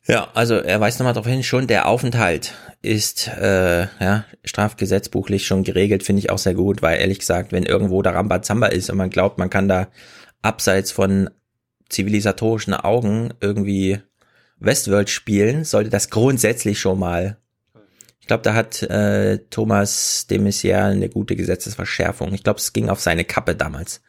Ja, 0.06 0.28
also 0.34 0.54
er 0.54 0.80
weist 0.80 0.98
nochmal 0.98 1.14
darauf 1.14 1.30
hin, 1.30 1.42
schon 1.42 1.66
der 1.66 1.86
Aufenthalt 1.86 2.54
ist 2.82 3.28
äh, 3.28 3.82
ja, 3.82 4.24
strafgesetzbuchlich 4.44 5.46
schon 5.46 5.62
geregelt, 5.62 6.02
finde 6.02 6.20
ich 6.20 6.30
auch 6.30 6.38
sehr 6.38 6.54
gut, 6.54 6.82
weil 6.82 6.98
ehrlich 6.98 7.18
gesagt, 7.18 7.52
wenn 7.52 7.64
irgendwo 7.64 8.02
der 8.02 8.14
Rambazamba 8.14 8.68
ist 8.68 8.90
und 8.90 8.96
man 8.96 9.10
glaubt, 9.10 9.38
man 9.38 9.50
kann 9.50 9.68
da 9.68 9.88
abseits 10.42 10.90
von 10.90 11.30
zivilisatorischen 11.90 12.74
Augen 12.74 13.34
irgendwie 13.40 14.00
Westworld 14.60 15.10
spielen, 15.10 15.64
sollte 15.64 15.90
das 15.90 16.10
grundsätzlich 16.10 16.78
schon 16.78 16.98
mal. 16.98 17.38
Ich 18.20 18.26
glaube, 18.26 18.42
da 18.42 18.54
hat 18.54 18.82
äh, 18.82 19.38
Thomas 19.50 20.26
de 20.28 20.38
Maizière 20.38 20.90
eine 20.90 21.08
gute 21.08 21.34
Gesetzesverschärfung. 21.34 22.32
Ich 22.34 22.44
glaube, 22.44 22.58
es 22.58 22.72
ging 22.72 22.88
auf 22.88 23.00
seine 23.00 23.24
Kappe 23.24 23.56
damals. 23.56 24.02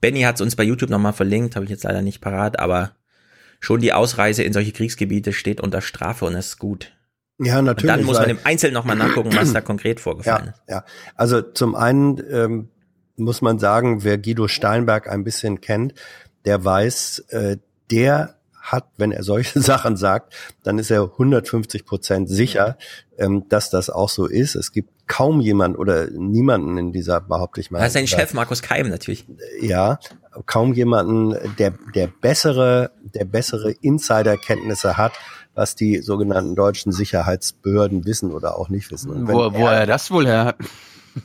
Benny 0.00 0.22
hat 0.22 0.36
es 0.36 0.40
uns 0.40 0.56
bei 0.56 0.64
YouTube 0.64 0.90
nochmal 0.90 1.12
verlinkt, 1.12 1.54
habe 1.54 1.64
ich 1.64 1.70
jetzt 1.70 1.84
leider 1.84 2.02
nicht 2.02 2.20
parat, 2.20 2.58
aber 2.58 2.96
schon 3.60 3.80
die 3.80 3.92
Ausreise 3.92 4.42
in 4.42 4.52
solche 4.52 4.72
Kriegsgebiete 4.72 5.32
steht 5.32 5.60
unter 5.60 5.80
Strafe 5.80 6.24
und 6.24 6.34
das 6.34 6.48
ist 6.48 6.58
gut. 6.58 6.92
Ja, 7.38 7.62
natürlich. 7.62 7.90
Und 7.90 7.98
dann 7.98 8.06
muss 8.06 8.18
man 8.18 8.30
im 8.30 8.38
Einzelnen 8.44 8.74
nochmal 8.74 8.96
nachgucken, 8.96 9.34
was 9.34 9.52
da 9.52 9.60
konkret 9.60 10.00
vorgefallen 10.00 10.46
ja, 10.46 10.50
ist. 10.50 10.62
Ja, 10.68 10.84
also 11.14 11.40
zum 11.40 11.74
einen 11.74 12.22
ähm, 12.30 12.68
muss 13.16 13.40
man 13.40 13.58
sagen, 13.58 14.04
wer 14.04 14.18
Guido 14.18 14.48
Steinberg 14.48 15.08
ein 15.08 15.24
bisschen 15.24 15.60
kennt, 15.60 15.94
der 16.44 16.64
weiß, 16.64 17.20
äh, 17.30 17.58
der 17.90 18.36
hat, 18.62 18.86
wenn 18.96 19.12
er 19.12 19.22
solche 19.22 19.60
Sachen 19.60 19.96
sagt, 19.96 20.34
dann 20.62 20.78
ist 20.78 20.90
er 20.90 21.02
150 21.02 21.84
Prozent 21.84 22.30
sicher, 22.30 22.78
ähm, 23.18 23.48
dass 23.48 23.68
das 23.68 23.90
auch 23.90 24.08
so 24.08 24.26
ist. 24.26 24.54
Es 24.54 24.72
gibt 24.72 24.90
kaum 25.06 25.40
jemand 25.40 25.78
oder 25.78 26.08
niemanden 26.10 26.78
in 26.78 26.92
dieser, 26.92 27.20
behaupte 27.20 27.60
ich 27.60 27.70
mal. 27.70 27.80
Das 27.80 27.88
ist 27.88 27.92
sein 27.94 28.06
Chef 28.06 28.32
Markus 28.32 28.62
Keim 28.62 28.88
natürlich. 28.88 29.26
Ja, 29.60 29.98
kaum 30.46 30.72
jemanden, 30.72 31.36
der, 31.58 31.74
der 31.94 32.06
bessere, 32.06 32.92
der 33.02 33.24
bessere 33.24 33.72
Insiderkenntnisse 33.72 34.96
hat, 34.96 35.12
was 35.54 35.74
die 35.74 35.98
sogenannten 35.98 36.54
deutschen 36.54 36.92
Sicherheitsbehörden 36.92 38.06
wissen 38.06 38.32
oder 38.32 38.58
auch 38.58 38.68
nicht 38.68 38.90
wissen. 38.90 39.28
Wo, 39.28 39.52
wo 39.52 39.66
er 39.66 39.86
das 39.86 40.10
wohl 40.10 40.26
her 40.26 40.44
hat. 40.46 40.56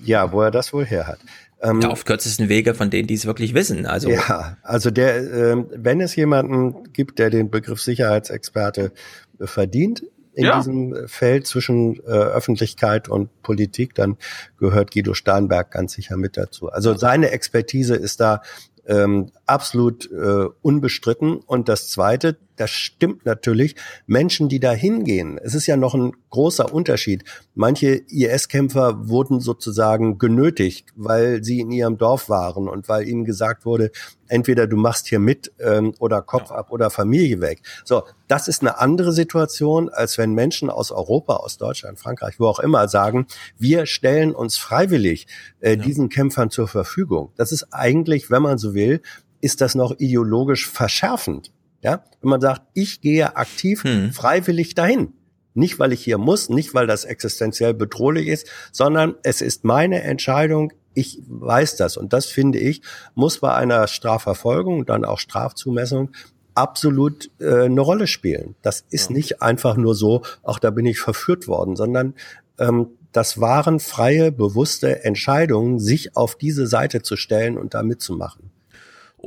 Ja, 0.03 0.34
wo 0.34 0.41
er 0.41 0.51
das 0.51 0.73
wohl 0.73 0.85
her 0.85 1.07
hat. 1.07 1.19
Ähm, 1.61 1.81
ja, 1.81 1.89
auf 1.89 2.05
kürzesten 2.05 2.49
Wege 2.49 2.75
von 2.75 2.89
denen, 2.89 3.07
die 3.07 3.15
es 3.15 3.25
wirklich 3.25 3.53
wissen. 3.53 3.85
Also 3.85 4.09
ja, 4.09 4.57
also 4.61 4.91
der, 4.91 5.17
äh, 5.17 5.65
wenn 5.71 6.01
es 6.01 6.15
jemanden 6.15 6.91
gibt, 6.93 7.17
der 7.19 7.29
den 7.29 7.49
Begriff 7.49 7.81
Sicherheitsexperte 7.81 8.91
verdient 9.39 10.03
in 10.34 10.45
Ja. 10.45 10.57
diesem 10.57 11.07
Feld 11.07 11.47
zwischen 11.47 11.95
äh, 12.05 12.11
Öffentlichkeit 12.11 13.09
und 13.09 13.41
Politik, 13.41 13.95
dann 13.95 14.17
gehört 14.59 14.91
Guido 14.93 15.15
Steinberg 15.15 15.71
ganz 15.71 15.93
sicher 15.93 16.15
mit 16.15 16.38
dazu. 16.38 16.69
Also 16.69 16.95
seine 16.95 17.31
Expertise 17.31 17.95
ist 17.95 18.19
da 18.19 18.43
ähm, 18.85 19.31
absolut 19.48 20.11
äh, 20.11 20.48
unbestritten. 20.61 21.38
Und 21.38 21.69
das 21.69 21.90
Zweite, 21.90 22.38
das 22.57 22.69
stimmt 22.69 23.26
natürlich, 23.26 23.76
Menschen, 24.06 24.49
die 24.49 24.60
da 24.60 24.72
hingehen, 24.72 25.40
es 25.41 25.56
ist 25.56 25.68
ja 25.68 25.78
noch 25.78 25.94
ein 25.94 26.11
großer 26.30 26.74
Unterschied. 26.74 27.24
Manche 27.56 28.02
IS-Kämpfer 28.07 29.07
wurden 29.07 29.40
sozusagen 29.40 30.18
genötigt, 30.18 30.90
weil 30.95 31.44
sie 31.44 31.60
in 31.60 31.72
ihrem 31.72 31.98
Dorf 31.98 32.30
waren 32.30 32.68
und 32.68 32.90
weil 32.90 33.07
ihnen 33.07 33.26
gesagt 33.26 33.65
wurde, 33.65 33.91
entweder 34.28 34.68
du 34.68 34.76
machst 34.76 35.07
hier 35.07 35.19
mit 35.19 35.53
ähm, 35.60 35.94
oder 35.99 36.22
Kopf 36.22 36.52
ab 36.52 36.72
oder 36.72 36.90
Familie 36.90 37.40
weg. 37.40 37.61
So, 37.86 38.03
das 38.28 38.48
ist 38.48 38.61
eine 38.61 38.80
andere 38.80 39.14
Situation, 39.14 39.90
als 39.90 40.18
wenn 40.18 40.34
Menschen 40.34 40.69
aus 40.69 40.91
Europa, 40.91 41.38
aus 41.38 41.57
Deutschland, 41.57 41.99
Frankreich, 41.99 42.40
wo 42.40 42.48
auch 42.48 42.60
immer 42.60 42.88
sagen, 42.88 43.28
wir 43.57 43.86
stellen 43.86 44.34
uns 44.34 44.57
freiwillig 44.57 45.28
äh, 45.60 45.78
diesen 45.78 46.10
Kämpfern 46.10 46.49
zur 46.49 46.68
Verfügung. 46.68 47.32
Das 47.38 47.52
ist 47.52 47.68
eigentlich, 47.72 48.30
wenn 48.30 48.41
man 48.41 48.57
so 48.57 48.74
will, 48.74 49.02
ist 49.41 49.61
das 49.61 49.76
noch 49.76 49.99
ideologisch 49.99 50.68
verschärfend. 50.69 51.51
Ja, 51.81 52.03
wenn 52.22 52.30
man 52.30 52.41
sagt, 52.41 52.64
ich 52.73 53.01
gehe 53.01 53.35
aktiv 53.35 53.84
freiwillig 54.11 54.73
dahin. 54.73 55.14
Nicht, 55.53 55.80
weil 55.80 55.93
ich 55.93 56.03
hier 56.03 56.18
muss, 56.18 56.49
nicht, 56.49 56.73
weil 56.73 56.85
das 56.85 57.03
existenziell 57.03 57.73
bedrohlich 57.73 58.27
ist, 58.27 58.47
sondern 58.72 59.15
es 59.23 59.41
ist 59.41 59.64
meine 59.64 60.03
Entscheidung. 60.03 60.72
Ich 60.93 61.19
weiß 61.27 61.77
das. 61.77 61.97
Und 61.97 62.14
das 62.14 62.27
finde 62.27 62.59
ich, 62.59 62.81
muss 63.15 63.39
bei 63.39 63.53
einer 63.53 63.88
Strafverfolgung 63.88 64.80
und 64.80 64.89
dann 64.89 65.05
auch 65.05 65.18
Strafzumessung 65.18 66.11
absolut 66.53 67.31
äh, 67.39 67.65
eine 67.65 67.81
Rolle 67.81 68.07
spielen. 68.07 68.55
Das 68.61 68.85
ist 68.89 69.09
nicht 69.09 69.41
einfach 69.41 69.77
nur 69.77 69.95
so, 69.95 70.23
auch 70.43 70.59
da 70.59 70.72
bin 70.72 70.85
ich 70.85 70.99
verführt 70.99 71.47
worden, 71.47 71.76
sondern 71.76 72.14
ähm, 72.59 72.89
das 73.11 73.39
waren 73.39 73.80
freie, 73.80 74.31
bewusste 74.31 75.03
Entscheidungen, 75.03 75.80
sich 75.80 76.15
auf 76.15 76.35
diese 76.35 76.68
Seite 76.68 77.01
zu 77.01 77.15
stellen 77.15 77.57
und 77.57 77.73
da 77.73 77.84
mitzumachen. 77.84 78.51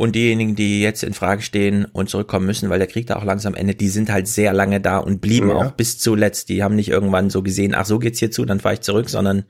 Und 0.00 0.16
diejenigen, 0.16 0.56
die 0.56 0.80
jetzt 0.80 1.02
in 1.02 1.12
Frage 1.12 1.42
stehen 1.42 1.84
und 1.84 2.08
zurückkommen 2.08 2.46
müssen, 2.46 2.70
weil 2.70 2.78
der 2.78 2.88
Krieg 2.88 3.06
da 3.06 3.16
auch 3.16 3.24
langsam 3.24 3.54
endet, 3.54 3.82
die 3.82 3.90
sind 3.90 4.10
halt 4.10 4.28
sehr 4.28 4.54
lange 4.54 4.80
da 4.80 4.96
und 4.96 5.20
blieben 5.20 5.50
Ja. 5.50 5.56
auch 5.56 5.72
bis 5.72 5.98
zuletzt. 5.98 6.48
Die 6.48 6.62
haben 6.62 6.74
nicht 6.74 6.88
irgendwann 6.88 7.28
so 7.28 7.42
gesehen, 7.42 7.74
ach 7.74 7.84
so 7.84 7.98
geht's 7.98 8.18
hier 8.18 8.30
zu, 8.30 8.46
dann 8.46 8.60
fahre 8.60 8.76
ich 8.76 8.80
zurück, 8.80 9.10
sondern 9.10 9.44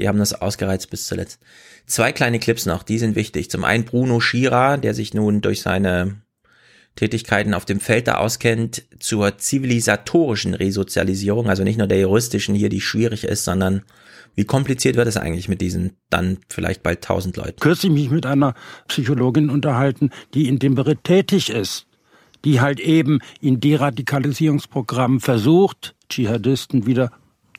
die 0.00 0.08
haben 0.08 0.18
das 0.18 0.34
ausgereizt 0.34 0.90
bis 0.90 1.06
zuletzt. 1.06 1.38
Zwei 1.86 2.10
kleine 2.10 2.40
Clips 2.40 2.66
noch, 2.66 2.82
die 2.82 2.98
sind 2.98 3.14
wichtig. 3.14 3.48
Zum 3.48 3.62
einen 3.62 3.84
Bruno 3.84 4.18
Schira, 4.18 4.76
der 4.76 4.92
sich 4.92 5.14
nun 5.14 5.40
durch 5.40 5.60
seine 5.62 6.16
Tätigkeiten 6.96 7.54
auf 7.54 7.64
dem 7.64 7.78
Feld 7.78 8.08
da 8.08 8.16
auskennt, 8.16 8.82
zur 8.98 9.38
zivilisatorischen 9.38 10.54
Resozialisierung, 10.54 11.48
also 11.48 11.62
nicht 11.62 11.78
nur 11.78 11.86
der 11.86 12.00
juristischen 12.00 12.56
hier, 12.56 12.70
die 12.70 12.80
schwierig 12.80 13.22
ist, 13.22 13.44
sondern 13.44 13.82
wie 14.34 14.44
kompliziert 14.44 14.96
wird 14.96 15.08
es 15.08 15.16
eigentlich 15.16 15.48
mit 15.48 15.60
diesen 15.60 15.92
dann 16.10 16.38
vielleicht 16.48 16.82
bald 16.82 17.02
tausend 17.02 17.36
Leuten? 17.36 17.60
kürzlich 17.60 17.92
mich 17.92 18.10
mit 18.10 18.26
einer 18.26 18.54
Psychologin 18.88 19.50
unterhalten, 19.50 20.10
die 20.34 20.48
in 20.48 20.58
dem 20.58 20.74
Bereich 20.74 20.98
tätig 21.02 21.50
ist, 21.50 21.86
die 22.44 22.60
halt 22.60 22.80
eben 22.80 23.20
in 23.40 23.60
Deradikalisierungsprogrammen 23.60 25.20
versucht, 25.20 25.94
Dschihadisten 26.08 26.86
wieder 26.86 27.12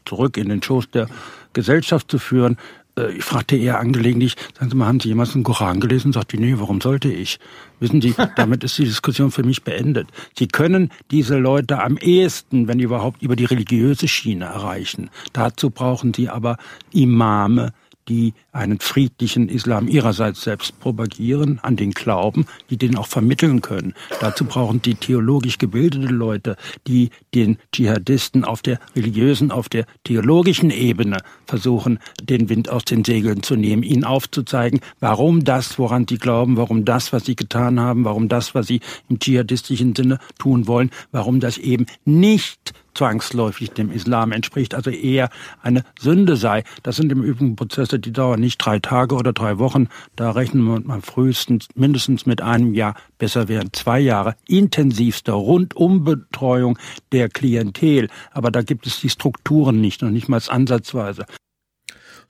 zurück 0.06 0.38
in 0.38 0.50
den 0.50 0.62
Schoß 0.62 0.90
der 0.92 1.08
Gesellschaft 1.54 2.10
zu 2.12 2.20
führen. 2.20 2.58
Äh, 2.98 3.14
Ich 3.14 3.24
fragte 3.24 3.56
eher 3.56 3.80
angelegentlich, 3.80 4.36
sagen 4.58 4.70
Sie 4.70 4.76
mal, 4.76 4.88
haben 4.88 5.00
Sie 5.00 5.10
jemals 5.10 5.34
den 5.34 5.44
Koran 5.44 5.80
gelesen? 5.80 6.12
Sagt 6.14 6.34
die, 6.34 6.38
nee, 6.38 6.56
warum 6.58 6.82
sollte 6.82 7.12
ich? 7.12 7.40
Wissen 7.84 8.02
Sie, 8.02 8.16
damit 8.38 8.64
ist 8.64 8.78
die 8.78 8.86
Diskussion 8.86 9.30
für 9.30 9.44
mich 9.44 9.64
beendet. 9.64 10.08
Sie 10.40 10.48
können 10.48 10.90
diese 11.12 11.38
Leute 11.38 11.84
am 11.84 11.98
ehesten, 11.98 12.70
wenn 12.70 12.80
überhaupt, 12.80 13.22
über 13.22 13.36
die 13.36 13.44
religiöse 13.44 14.08
Schiene 14.08 14.46
erreichen. 14.46 15.10
Dazu 15.34 15.70
brauchen 15.70 16.14
Sie 16.14 16.30
aber 16.30 16.56
Imame, 16.94 17.74
die 18.08 18.34
einen 18.52 18.80
friedlichen 18.80 19.50
Islam 19.50 19.88
ihrerseits 19.88 20.42
selbst 20.42 20.80
propagieren, 20.80 21.60
an 21.62 21.76
den 21.76 21.92
Glauben, 21.92 22.46
die 22.70 22.78
den 22.78 22.98
auch 22.98 23.08
vermitteln 23.08 23.62
können. 23.62 23.94
Dazu 24.20 24.46
brauchen 24.46 24.82
die 24.82 24.96
theologisch 24.96 25.58
gebildete 25.58 26.08
Leute, 26.08 26.58
die 26.88 27.10
den 27.34 27.58
Dschihadisten 27.72 28.44
auf 28.44 28.62
der 28.62 28.80
religiösen, 28.96 29.52
auf 29.52 29.70
der 29.70 29.86
theologischen 30.04 30.70
Ebene 30.70 31.18
versuchen, 31.46 32.00
den 32.22 32.50
Wind 32.50 32.70
aus 32.70 32.86
den 32.86 33.04
Segeln 33.04 33.44
zu 33.44 33.56
nehmen, 33.56 33.84
ihnen 33.84 34.04
aufzuzeigen, 34.04 34.82
warum 35.00 35.44
das, 35.44 35.80
woran 35.80 36.08
sie 36.08 36.18
glauben, 36.18 36.58
warum 36.58 36.86
das, 36.86 37.14
was 37.14 37.26
sie 37.26 37.36
getan 37.36 37.80
haben, 37.80 38.06
warum 38.06 38.30
das, 38.30 38.56
was 38.56 38.68
sie 38.68 38.82
im 39.10 39.20
dschihadistischen 39.20 39.96
Sinne 39.96 40.20
tun 40.40 40.68
wollen, 40.68 40.92
warum 41.12 41.40
das 41.40 41.58
eben 41.58 41.86
nicht 42.06 42.74
zwangsläufig 42.96 43.72
dem 43.72 43.92
Islam 43.92 44.32
entspricht, 44.32 44.76
also 44.76 44.90
eher 44.90 45.30
eine 45.62 45.84
Sünde 46.00 46.36
sei. 46.36 46.64
Das 46.84 46.96
sind 46.96 47.12
im 47.12 47.24
Übrigen 47.24 47.56
Prozesse, 47.56 48.00
die 48.00 48.12
dauern 48.12 48.40
nicht 48.40 48.58
drei 48.58 48.80
Tage 48.80 49.16
oder 49.16 49.34
drei 49.34 49.60
Wochen. 49.60 49.88
Da 50.16 50.32
rechnen 50.32 50.64
wir 50.64 50.80
mal 50.82 51.02
frühestens 51.02 51.68
mindestens 51.76 52.26
mit 52.26 52.42
einem 52.42 52.74
Jahr, 52.74 52.96
besser 53.18 53.48
wären 53.48 53.72
zwei 53.74 54.00
Jahre 54.00 54.36
intensivster 54.48 55.34
Rundumbetreuung 55.34 56.78
der 57.12 57.30
Klientel. 57.30 58.10
Aber 58.32 58.52
da 58.52 58.62
gibt 58.62 58.88
es 58.88 59.00
die 59.00 59.10
Strukturen 59.10 59.82
nicht, 59.82 60.02
noch 60.02 60.10
nicht 60.10 60.30
mal 60.30 60.42
ansatzweise. 60.48 61.26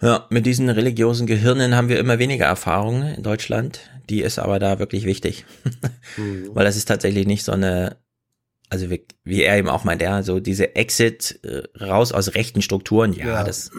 Ja, 0.02 0.28
mit 0.30 0.46
diesen 0.46 0.70
religiösen 0.70 1.28
Gehirnen 1.28 1.76
haben 1.76 1.88
wir 1.88 2.00
immer 2.00 2.20
weniger 2.20 2.46
Erfahrungen 2.46 3.16
in 3.16 3.24
Deutschland. 3.24 3.80
Die 4.10 4.22
ist 4.22 4.38
aber 4.38 4.60
da 4.60 4.80
wirklich 4.80 5.06
wichtig. 5.06 5.46
Weil 6.54 6.66
das 6.66 6.76
ist 6.76 6.90
tatsächlich 6.90 7.26
nicht 7.26 7.44
so 7.44 7.54
eine, 7.54 7.96
also 8.74 8.90
wie, 8.90 9.06
wie 9.24 9.44
er 9.44 9.56
eben 9.56 9.70
auch 9.70 9.84
meint, 9.84 10.02
ja, 10.02 10.24
so 10.24 10.40
diese 10.40 10.76
Exit 10.76 11.40
äh, 11.44 11.62
raus 11.84 12.12
aus 12.12 12.34
rechten 12.34 12.64
Strukturen, 12.64 13.14
ja, 13.14 13.28
Ja. 13.28 13.44
das 13.44 13.70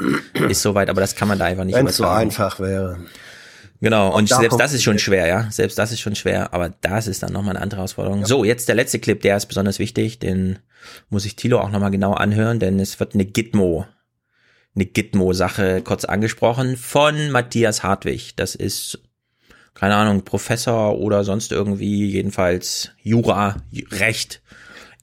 ist 0.49 0.63
soweit, 0.63 0.89
aber 0.89 1.01
das 1.01 1.17
kann 1.17 1.27
man 1.27 1.37
da 1.37 1.47
einfach 1.47 1.65
nicht 1.65 1.75
Wenn 1.77 1.89
es 1.89 1.97
so 1.97 2.07
einfach 2.07 2.61
wäre. 2.61 3.01
Genau, 3.81 4.17
und 4.17 4.31
da 4.31 4.37
selbst 4.37 4.61
das 4.61 4.73
ist 4.73 4.85
schon 4.85 5.01
schwer, 5.01 5.27
ja. 5.27 5.51
Selbst 5.51 5.77
das 5.81 5.91
ist 5.91 5.99
schon 5.99 6.15
schwer, 6.15 6.55
aber 6.55 6.69
das 6.81 7.09
ist 7.09 7.25
dann 7.25 7.33
nochmal 7.33 7.57
eine 7.57 7.63
andere 7.63 7.79
Herausforderung. 7.79 8.25
So, 8.25 8.45
jetzt 8.45 8.69
der 8.69 8.77
letzte 8.77 9.01
Clip, 9.01 9.21
der 9.21 9.37
ist 9.37 9.47
besonders 9.47 9.81
wichtig, 9.81 10.21
den 10.21 10.61
muss 11.11 11.25
ich 11.27 11.35
Thilo 11.35 11.59
auch 11.59 11.71
nochmal 11.73 11.91
genau 11.91 12.13
anhören, 12.15 12.61
denn 12.61 12.79
es 12.79 13.01
wird 13.01 13.15
eine 13.15 13.25
Gitmo, 13.25 13.87
eine 14.77 14.87
Gitmo-Sache 14.87 15.83
kurz 15.83 16.05
angesprochen 16.05 16.77
von 16.77 17.33
Matthias 17.33 17.83
Hartwig. 17.83 18.37
Das 18.37 18.55
ist, 18.55 19.01
keine 19.75 19.97
Ahnung, 19.97 20.23
Professor 20.25 20.97
oder 20.97 21.25
sonst 21.25 21.51
irgendwie, 21.51 22.07
jedenfalls 22.07 22.93
Jura, 23.03 23.57
Recht. 23.91 24.41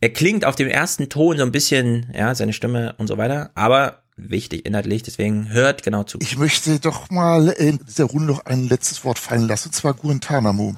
Er 0.03 0.10
klingt 0.10 0.45
auf 0.45 0.56
dem 0.56 0.68
ersten 0.68 1.10
Ton 1.10 1.38
so 1.38 1.44
ein 1.44 1.52
bisschen, 1.52 2.07
ja, 2.14 2.34
seine 2.34 2.53
Stimme 2.53 2.95
und 2.98 3.06
so 3.06 3.19
weiter, 3.19 3.52
aber 3.53 4.02
wichtig 4.18 4.65
inhaltlich, 4.65 5.03
deswegen 5.03 5.49
hört 5.49 5.84
genau 5.84 6.03
zu. 6.03 6.18
Ich 6.22 6.40
möchte 6.40 6.80
doch 6.80 7.11
mal 7.11 7.49
in 7.49 7.78
dieser 7.88 8.06
Runde 8.06 8.26
noch 8.26 8.45
ein 8.45 8.68
letztes 8.68 9.06
Wort 9.06 9.19
fallen 9.19 9.48
lassen, 9.48 9.69
und 9.69 9.76
zwar 9.76 9.94
Guantanamo. 9.94 10.76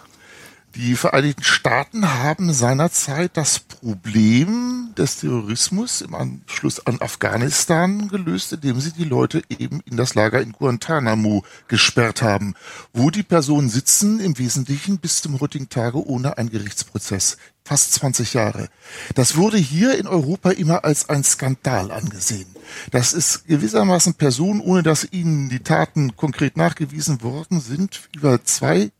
Die 0.76 0.95
Vereinigten 0.95 1.44
Staaten 1.44 2.16
haben 2.16 2.52
seinerzeit 2.52 3.38
das 3.38 3.60
Problem 3.60 4.90
des 4.98 5.20
Terrorismus 5.20 6.02
im 6.02 6.16
Anschluss 6.16 6.86
an 6.86 7.00
Afghanistan 7.00 8.10
gelöst, 8.10 8.54
indem 8.54 8.82
sie 8.82 8.91
die 8.91 9.04
Leute 9.04 9.44
eben 9.50 9.82
in 9.86 9.98
das 9.98 10.16
Lager 10.16 10.41
in 10.41 10.52
Guantanamo 10.52 11.45
gesperrt 11.68 12.24
haben, 12.24 12.56
wo 12.91 13.12
die 13.12 13.24
Personen 13.24 13.70
sitzen, 13.70 14.20
im 14.20 14.38
Wesentlichen 14.38 14.98
bis 14.98 15.22
zum 15.22 15.40
heutigen 15.40 15.70
Tage 15.70 16.04
ohne 16.06 16.38
einen 16.38 16.50
Gerichtsprozess. 16.50 17.38
Fast 17.65 17.94
20 17.94 18.34
Jahre. 18.34 18.68
Das 19.15 19.38
wurde 19.38 19.57
hier 19.57 19.98
in 19.98 20.06
Europa 20.06 20.52
immer 20.52 20.84
als 20.84 21.07
ein 21.07 21.23
Skandal 21.23 21.91
angesehen. 21.91 22.48
Das 22.91 23.14
ist 23.14 23.48
gewissermaßen 23.48 24.15
Personen, 24.15 24.60
ohne 24.60 24.84
dass 24.84 25.07
ihnen 25.11 25.48
die 25.49 25.61
Taten 25.61 26.18
konkret 26.18 26.57
nachgewiesen 26.57 27.22
worden 27.22 27.61
sind, 27.61 28.10
über 28.15 28.44
zwei 28.44 28.91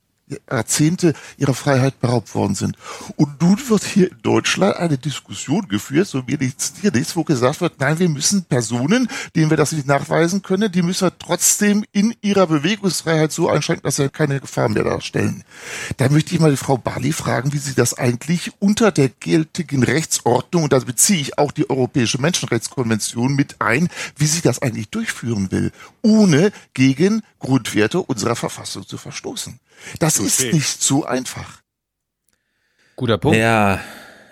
Jahrzehnte 0.50 1.14
ihrer 1.38 1.54
Freiheit 1.54 2.00
beraubt 2.00 2.34
worden 2.34 2.56
sind. 2.56 2.78
Und 3.16 3.41
nun 3.41 3.58
wird 3.70 3.84
hier 3.84 4.12
in 4.12 4.22
Deutschland 4.22 4.78
eine 4.78 4.98
Diskussion 4.98 5.68
geführt, 5.68 6.08
so 6.08 6.24
mir 6.26 6.38
nichts, 6.38 6.74
dir 6.74 6.91
nichts, 6.91 7.16
wo 7.16 7.24
gesagt 7.24 7.62
wird, 7.62 7.80
nein, 7.80 8.00
wir 8.00 8.10
müssen 8.10 8.45
Personen, 8.45 9.10
denen 9.36 9.50
wir 9.50 9.58
das 9.58 9.74
nicht 9.74 9.88
nachweisen 9.88 10.41
können, 10.41 10.72
die 10.72 10.82
müssen 10.82 11.08
wir 11.08 11.18
trotzdem 11.18 11.84
in 11.91 12.16
ihrer 12.22 12.48
Bewegungsfreiheit 12.48 13.32
so 13.32 13.50
einschränken, 13.50 13.84
dass 13.84 13.98
sie 13.98 14.10
keine 14.10 14.40
Gefahr 14.40 14.70
mehr 14.70 14.84
darstellen. 14.84 15.44
Da 15.98 16.10
möchte 16.10 16.34
ich 16.34 16.40
mal 16.41 16.52
die 16.52 16.58
Frau 16.58 16.78
Barley 16.78 17.12
fragen, 17.12 17.54
wie 17.54 17.58
sie 17.58 17.74
das 17.74 17.94
eigentlich 17.94 18.52
unter 18.60 18.91
der 18.91 19.10
geltigen 19.10 19.84
Rechtsordnung, 19.84 20.64
und 20.64 20.74
da 20.74 20.80
beziehe 20.80 21.20
ich 21.20 21.38
auch 21.38 21.52
die 21.52 21.70
Europäische 21.70 22.22
Menschenrechtskonvention 22.22 23.36
mit 23.36 23.60
ein, 23.60 23.90
wie 24.18 24.26
sie 24.26 24.41
das 24.41 24.62
eigentlich 24.62 24.90
durchführen 24.90 25.52
will, 25.52 25.72
ohne 26.02 26.52
gegen 26.74 27.24
Grundwerte 27.40 28.02
unserer 28.02 28.36
Verfassung 28.36 28.88
zu 28.88 28.98
verstoßen. 28.98 29.60
Das 30.00 30.20
ist 30.20 30.41
nicht 30.54 30.82
so 30.82 31.06
einfach. 31.06 31.62
Guter 32.95 33.18
Punkt. 33.18 33.38
Ja, 33.38 33.80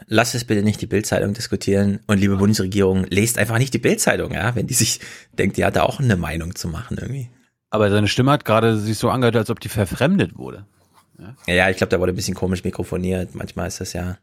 lasst 0.08 0.36
es 0.36 0.46
bitte 0.46 0.64
nicht 0.64 0.82
die 0.82 0.88
Bildzeitung 0.88 1.34
diskutieren 1.34 2.00
und 2.08 2.20
liebe 2.20 2.38
Bundesregierung, 2.38 3.06
lest 3.10 3.38
einfach 3.38 3.58
nicht 3.58 3.74
die 3.74 3.80
Bildzeitung, 3.80 4.34
ja, 4.34 4.56
wenn 4.56 4.68
die 4.68 4.74
sich 4.74 5.00
denkt, 5.34 5.58
die 5.58 5.66
hat 5.66 5.76
da 5.76 5.84
auch 5.84 6.00
eine 6.00 6.18
Meinung 6.18 6.56
zu 6.56 6.68
machen 6.68 6.98
irgendwie. 7.00 7.30
Aber 7.70 7.90
seine 7.90 8.08
Stimme 8.08 8.32
hat 8.32 8.46
gerade 8.46 8.78
sich 8.78 8.98
so 8.98 9.10
angehört, 9.10 9.38
als 9.38 9.50
ob 9.50 9.60
die 9.60 9.70
verfremdet 9.70 10.38
wurde. 10.38 10.66
Ja, 11.18 11.54
ja 11.54 11.70
ich 11.70 11.78
glaube, 11.78 11.90
da 11.90 12.00
wurde 12.00 12.12
ein 12.12 12.18
bisschen 12.18 12.36
komisch 12.36 12.64
mikrofoniert. 12.64 13.34
Manchmal 13.34 13.68
ist 13.68 13.80
das 13.80 13.94
ja 13.94 14.18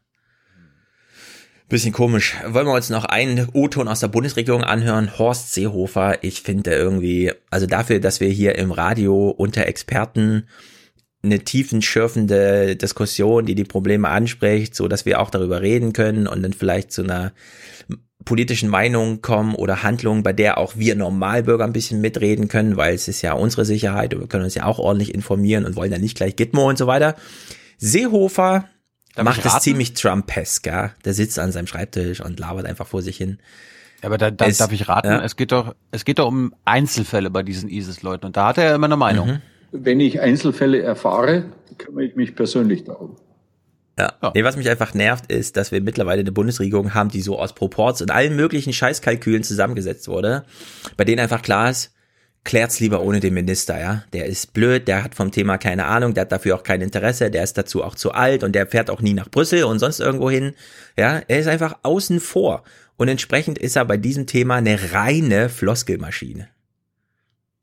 bisschen 1.69 1.93
komisch. 1.93 2.35
Wollen 2.45 2.65
wir 2.65 2.73
uns 2.73 2.89
noch 2.89 3.05
einen 3.05 3.47
O-Ton 3.53 3.87
aus 3.87 3.99
der 3.99 4.07
Bundesregierung 4.07 4.63
anhören? 4.63 5.17
Horst 5.17 5.53
Seehofer, 5.53 6.23
ich 6.23 6.41
finde 6.41 6.71
irgendwie, 6.71 7.31
also 7.51 7.67
dafür, 7.67 7.99
dass 7.99 8.19
wir 8.19 8.29
hier 8.29 8.55
im 8.57 8.71
Radio 8.71 9.29
unter 9.29 9.67
Experten 9.67 10.47
eine 11.21 11.39
tiefenschürfende 11.39 12.75
Diskussion, 12.75 13.45
die 13.45 13.55
die 13.55 13.65
Probleme 13.65 14.07
anspricht, 14.07 14.73
so 14.75 14.87
dass 14.87 15.05
wir 15.05 15.19
auch 15.19 15.29
darüber 15.29 15.61
reden 15.61 15.93
können 15.93 16.27
und 16.27 16.41
dann 16.41 16.53
vielleicht 16.53 16.91
zu 16.91 17.03
einer 17.03 17.33
politischen 18.25 18.69
Meinung 18.69 19.21
kommen 19.21 19.55
oder 19.55 19.83
Handlungen, 19.83 20.23
bei 20.23 20.33
der 20.33 20.57
auch 20.57 20.75
wir 20.75 20.95
Normalbürger 20.95 21.63
ein 21.63 21.73
bisschen 21.73 22.01
mitreden 22.01 22.47
können, 22.47 22.77
weil 22.77 22.93
es 22.93 23.07
ist 23.07 23.21
ja 23.21 23.33
unsere 23.33 23.65
Sicherheit 23.65 24.13
und 24.13 24.21
wir 24.21 24.27
können 24.27 24.43
uns 24.43 24.55
ja 24.55 24.65
auch 24.65 24.79
ordentlich 24.79 25.13
informieren 25.13 25.65
und 25.65 25.75
wollen 25.75 25.91
ja 25.91 25.97
nicht 25.97 26.15
gleich 26.15 26.35
Gitmo 26.35 26.69
und 26.69 26.77
so 26.77 26.87
weiter. 26.87 27.15
Seehofer 27.77 28.65
Darf 29.15 29.25
macht 29.25 29.45
es 29.45 29.59
ziemlich 29.59 29.93
Trumpesk, 29.93 30.67
ja. 30.67 30.91
Der 31.03 31.13
sitzt 31.13 31.39
an 31.39 31.51
seinem 31.51 31.67
Schreibtisch 31.67 32.21
und 32.21 32.39
labert 32.39 32.65
einfach 32.65 32.87
vor 32.87 33.01
sich 33.01 33.17
hin. 33.17 33.39
Ja, 34.01 34.07
aber 34.07 34.17
da, 34.17 34.31
da 34.31 34.45
es, 34.45 34.57
darf 34.57 34.71
ich 34.71 34.87
raten, 34.87 35.07
ja. 35.07 35.21
es 35.23 35.35
geht 35.35 35.51
doch, 35.51 35.75
es 35.91 36.05
geht 36.05 36.19
doch 36.19 36.27
um 36.27 36.53
Einzelfälle 36.65 37.29
bei 37.29 37.43
diesen 37.43 37.69
ISIS-Leuten 37.69 38.25
und 38.27 38.37
da 38.37 38.47
hat 38.47 38.57
er 38.57 38.65
ja 38.65 38.75
immer 38.75 38.85
eine 38.85 38.95
Meinung. 38.97 39.27
Mhm. 39.27 39.41
Wenn 39.71 39.99
ich 39.99 40.19
Einzelfälle 40.19 40.81
erfahre, 40.81 41.45
kümmere 41.77 42.05
ich 42.05 42.15
mich 42.15 42.35
persönlich 42.35 42.83
darum. 42.83 43.15
Ja. 43.99 44.13
ja. 44.23 44.31
Nee, 44.33 44.43
was 44.43 44.55
mich 44.55 44.69
einfach 44.69 44.93
nervt, 44.93 45.31
ist, 45.31 45.57
dass 45.57 45.71
wir 45.71 45.81
mittlerweile 45.81 46.21
eine 46.21 46.31
Bundesregierung 46.31 46.93
haben, 46.93 47.09
die 47.09 47.21
so 47.21 47.37
aus 47.37 47.53
Proports 47.53 48.01
und 48.01 48.11
allen 48.11 48.35
möglichen 48.35 48.73
Scheißkalkülen 48.73 49.43
zusammengesetzt 49.43 50.07
wurde, 50.07 50.45
bei 50.95 51.03
denen 51.03 51.19
einfach 51.19 51.41
klar 51.41 51.69
ist, 51.69 51.93
klärt's 52.45 52.79
lieber 52.79 53.01
ohne 53.01 53.19
den 53.19 53.33
Minister, 53.33 53.79
ja. 53.79 54.03
Der 54.13 54.25
ist 54.25 54.53
blöd, 54.53 54.87
der 54.87 55.03
hat 55.03 55.15
vom 55.15 55.31
Thema 55.31 55.57
keine 55.57 55.85
Ahnung, 55.85 56.13
der 56.13 56.21
hat 56.21 56.31
dafür 56.31 56.55
auch 56.55 56.63
kein 56.63 56.81
Interesse, 56.81 57.29
der 57.29 57.43
ist 57.43 57.57
dazu 57.57 57.83
auch 57.83 57.95
zu 57.95 58.11
alt 58.11 58.43
und 58.43 58.53
der 58.53 58.67
fährt 58.67 58.89
auch 58.89 59.01
nie 59.01 59.13
nach 59.13 59.29
Brüssel 59.29 59.65
und 59.65 59.79
sonst 59.79 59.99
irgendwo 59.99 60.29
hin. 60.29 60.53
Ja, 60.97 61.21
er 61.27 61.39
ist 61.39 61.47
einfach 61.47 61.79
außen 61.83 62.21
vor. 62.21 62.63
Und 62.95 63.07
entsprechend 63.07 63.57
ist 63.57 63.75
er 63.75 63.85
bei 63.85 63.97
diesem 63.97 64.27
Thema 64.27 64.55
eine 64.55 64.93
reine 64.93 65.49
Floskelmaschine. 65.49 66.49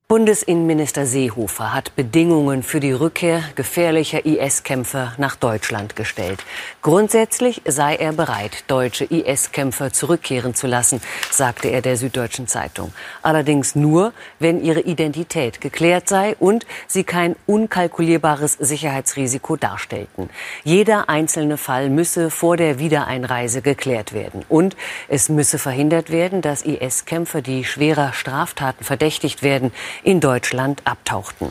Bundesinnenminister 0.09 1.05
Seehofer 1.05 1.74
hat 1.74 1.97
Bedingungen 1.97 2.62
für 2.62 2.78
die 2.78 2.93
Rückkehr 2.93 3.43
gefährlicher 3.57 4.24
IS-Kämpfer 4.24 5.15
nach 5.19 5.35
Deutschland 5.35 5.97
gestellt. 5.97 6.45
Grundsätzlich 6.81 7.62
sei 7.65 7.97
er 7.97 8.12
bereit, 8.12 8.62
deutsche 8.69 9.05
IS-Kämpfer 9.05 9.93
zurückkehren 9.93 10.55
zu 10.55 10.69
lassen, 10.69 11.01
sagte 11.33 11.70
er 11.70 11.83
der 11.83 11.97
Süddeutschen 11.97 12.47
Zeitung. 12.47 12.93
Allerdings 13.20 13.74
nur, 13.74 14.12
wenn 14.39 14.62
ihre 14.62 14.78
Identität 14.78 15.61
geklärt 15.61 16.09
sei 16.09 16.37
und 16.39 16.66
sie 16.87 17.03
kein 17.03 17.35
unkalkulierbares 17.47 18.53
Sicherheitsrisiko 18.53 19.57
darstellten. 19.57 20.31
Jeder 20.62 21.09
einzelne 21.09 21.57
Fall 21.57 21.91
müsse 21.91 22.31
vor 22.31 22.57
der 22.57 22.78
Wiedereinreise 22.78 23.61
geklärt 23.61 24.12
werden. 24.12 24.45
Und 24.49 24.77
es 25.09 25.28
müsse 25.28 25.59
verhindert 25.59 26.12
werden, 26.12 26.43
dass 26.43 26.62
IS-Kämpfer, 26.62 27.43
die 27.43 27.65
schwerer 27.65 28.12
Straftaten 28.12 28.85
verdächtigt 28.85 29.43
werden, 29.43 29.73
in 30.02 30.20
Deutschland 30.20 30.82
abtauchten. 30.85 31.48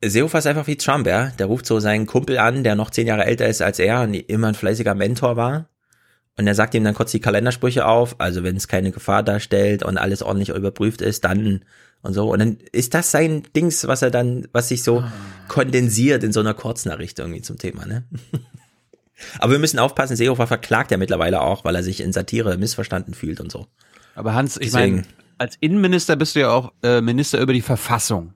Seehofer 0.00 0.38
ist 0.38 0.46
einfach 0.46 0.66
wie 0.66 0.76
Trump, 0.76 1.06
ja. 1.06 1.32
Der 1.38 1.46
ruft 1.46 1.66
so 1.66 1.80
seinen 1.80 2.06
Kumpel 2.06 2.38
an, 2.38 2.62
der 2.62 2.76
noch 2.76 2.90
zehn 2.90 3.06
Jahre 3.06 3.24
älter 3.24 3.46
ist 3.46 3.62
als 3.62 3.78
er 3.78 4.02
und 4.02 4.14
immer 4.14 4.48
ein 4.48 4.54
fleißiger 4.54 4.94
Mentor 4.94 5.36
war. 5.36 5.68
Und 6.36 6.46
er 6.46 6.54
sagt 6.54 6.74
ihm 6.74 6.84
dann 6.84 6.94
kurz 6.94 7.10
die 7.10 7.20
Kalendersprüche 7.20 7.84
auf, 7.84 8.20
also 8.20 8.44
wenn 8.44 8.56
es 8.56 8.68
keine 8.68 8.92
Gefahr 8.92 9.24
darstellt 9.24 9.82
und 9.82 9.98
alles 9.98 10.22
ordentlich 10.22 10.50
überprüft 10.50 11.02
ist, 11.02 11.24
dann 11.24 11.64
und 12.02 12.14
so. 12.14 12.30
Und 12.32 12.38
dann 12.38 12.58
ist 12.70 12.94
das 12.94 13.10
sein 13.10 13.42
Dings, 13.56 13.88
was 13.88 14.02
er 14.02 14.12
dann, 14.12 14.46
was 14.52 14.68
sich 14.68 14.84
so 14.84 15.02
kondensiert 15.48 16.22
in 16.22 16.32
so 16.32 16.38
einer 16.40 16.54
Kurznachricht 16.54 17.18
irgendwie 17.18 17.42
zum 17.42 17.58
Thema, 17.58 17.86
ne? 17.86 18.04
Aber 19.40 19.50
wir 19.50 19.58
müssen 19.58 19.80
aufpassen, 19.80 20.14
Seehofer 20.14 20.46
verklagt 20.46 20.92
ja 20.92 20.96
mittlerweile 20.96 21.40
auch, 21.40 21.64
weil 21.64 21.74
er 21.74 21.82
sich 21.82 22.00
in 22.00 22.12
Satire 22.12 22.56
missverstanden 22.56 23.14
fühlt 23.14 23.40
und 23.40 23.50
so. 23.50 23.66
Aber 24.14 24.34
Hans, 24.34 24.56
ich 24.58 24.70
meine, 24.70 25.02
als 25.38 25.56
Innenminister 25.60 26.16
bist 26.16 26.36
du 26.36 26.40
ja 26.40 26.50
auch 26.50 26.72
äh, 26.82 27.00
Minister 27.00 27.40
über 27.40 27.52
die 27.52 27.60
Verfassung. 27.60 28.34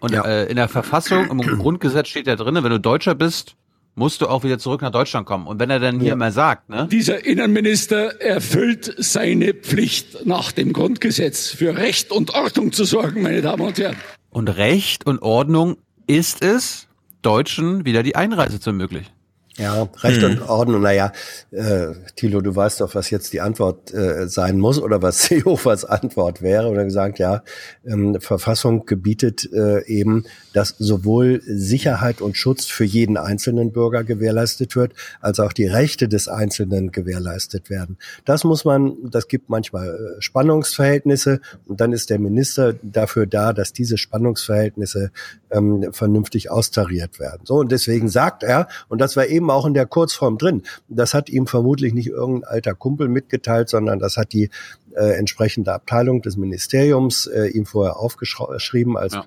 Und 0.00 0.12
ja. 0.12 0.24
äh, 0.24 0.44
in 0.46 0.56
der 0.56 0.68
Verfassung, 0.68 1.28
im 1.30 1.38
Grundgesetz 1.58 2.08
steht 2.08 2.26
ja 2.26 2.36
drin, 2.36 2.54
wenn 2.54 2.70
du 2.70 2.80
Deutscher 2.80 3.14
bist, 3.14 3.56
musst 3.94 4.20
du 4.20 4.26
auch 4.26 4.44
wieder 4.44 4.58
zurück 4.58 4.82
nach 4.82 4.90
Deutschland 4.90 5.26
kommen. 5.26 5.46
Und 5.46 5.60
wenn 5.60 5.70
er 5.70 5.78
dann 5.78 6.00
hier 6.00 6.10
ja. 6.10 6.16
mal 6.16 6.32
sagt, 6.32 6.68
ne? 6.68 6.88
Dieser 6.90 7.24
Innenminister 7.24 8.20
erfüllt 8.20 8.94
seine 8.98 9.54
Pflicht 9.54 10.26
nach 10.26 10.52
dem 10.52 10.72
Grundgesetz, 10.72 11.50
für 11.50 11.76
Recht 11.76 12.10
und 12.10 12.34
Ordnung 12.34 12.72
zu 12.72 12.84
sorgen, 12.84 13.22
meine 13.22 13.40
Damen 13.40 13.62
und 13.62 13.78
Herren. 13.78 13.96
Und 14.30 14.48
Recht 14.48 15.06
und 15.06 15.22
Ordnung 15.22 15.76
ist 16.06 16.42
es, 16.42 16.88
Deutschen 17.22 17.84
wieder 17.84 18.02
die 18.02 18.16
Einreise 18.16 18.60
zu 18.60 18.70
ermöglichen. 18.70 19.10
Ja, 19.56 19.88
Recht 20.02 20.20
hm. 20.20 20.32
und 20.32 20.48
Ordnung, 20.48 20.82
naja, 20.82 21.12
äh, 21.52 21.86
Thilo, 22.16 22.40
du 22.40 22.56
weißt 22.56 22.80
doch, 22.80 22.96
was 22.96 23.10
jetzt 23.10 23.32
die 23.32 23.40
Antwort 23.40 23.94
äh, 23.94 24.26
sein 24.28 24.58
muss 24.58 24.80
oder 24.80 25.00
was 25.00 25.22
Seehofers 25.26 25.84
Antwort 25.84 26.42
wäre. 26.42 26.68
Oder 26.68 26.84
gesagt, 26.84 27.20
ja, 27.20 27.44
ähm, 27.86 28.20
Verfassung 28.20 28.84
gebietet 28.84 29.48
äh, 29.52 29.86
eben, 29.86 30.24
dass 30.54 30.74
sowohl 30.78 31.40
Sicherheit 31.46 32.20
und 32.20 32.36
Schutz 32.36 32.66
für 32.66 32.84
jeden 32.84 33.16
einzelnen 33.16 33.72
Bürger 33.72 34.02
gewährleistet 34.02 34.74
wird, 34.74 34.92
als 35.20 35.38
auch 35.38 35.52
die 35.52 35.66
Rechte 35.66 36.08
des 36.08 36.26
Einzelnen 36.26 36.90
gewährleistet 36.90 37.70
werden. 37.70 37.96
Das 38.24 38.42
muss 38.42 38.64
man, 38.64 38.96
das 39.04 39.28
gibt 39.28 39.50
manchmal 39.50 39.88
äh, 39.88 40.20
Spannungsverhältnisse 40.20 41.40
und 41.66 41.80
dann 41.80 41.92
ist 41.92 42.10
der 42.10 42.18
Minister 42.18 42.74
dafür 42.82 43.26
da, 43.26 43.52
dass 43.52 43.72
diese 43.72 43.98
Spannungsverhältnisse 43.98 45.12
ähm, 45.54 45.92
vernünftig 45.92 46.50
austariert 46.50 47.18
werden. 47.20 47.42
So, 47.44 47.56
und 47.56 47.72
deswegen 47.72 48.08
sagt 48.08 48.42
er, 48.42 48.68
und 48.88 49.00
das 49.00 49.16
war 49.16 49.26
eben 49.26 49.50
auch 49.50 49.66
in 49.66 49.74
der 49.74 49.86
Kurzform 49.86 50.38
drin, 50.38 50.62
das 50.88 51.14
hat 51.14 51.28
ihm 51.28 51.46
vermutlich 51.46 51.94
nicht 51.94 52.08
irgendein 52.08 52.44
alter 52.44 52.74
Kumpel 52.74 53.08
mitgeteilt, 53.08 53.68
sondern 53.68 53.98
das 53.98 54.16
hat 54.16 54.32
die 54.32 54.50
äh, 54.94 55.16
entsprechende 55.18 55.72
Abteilung 55.72 56.22
des 56.22 56.36
Ministeriums 56.36 57.26
äh, 57.26 57.46
ihm 57.48 57.66
vorher 57.66 57.96
aufgeschrieben 57.96 58.96
als 58.96 59.14
ja. 59.14 59.24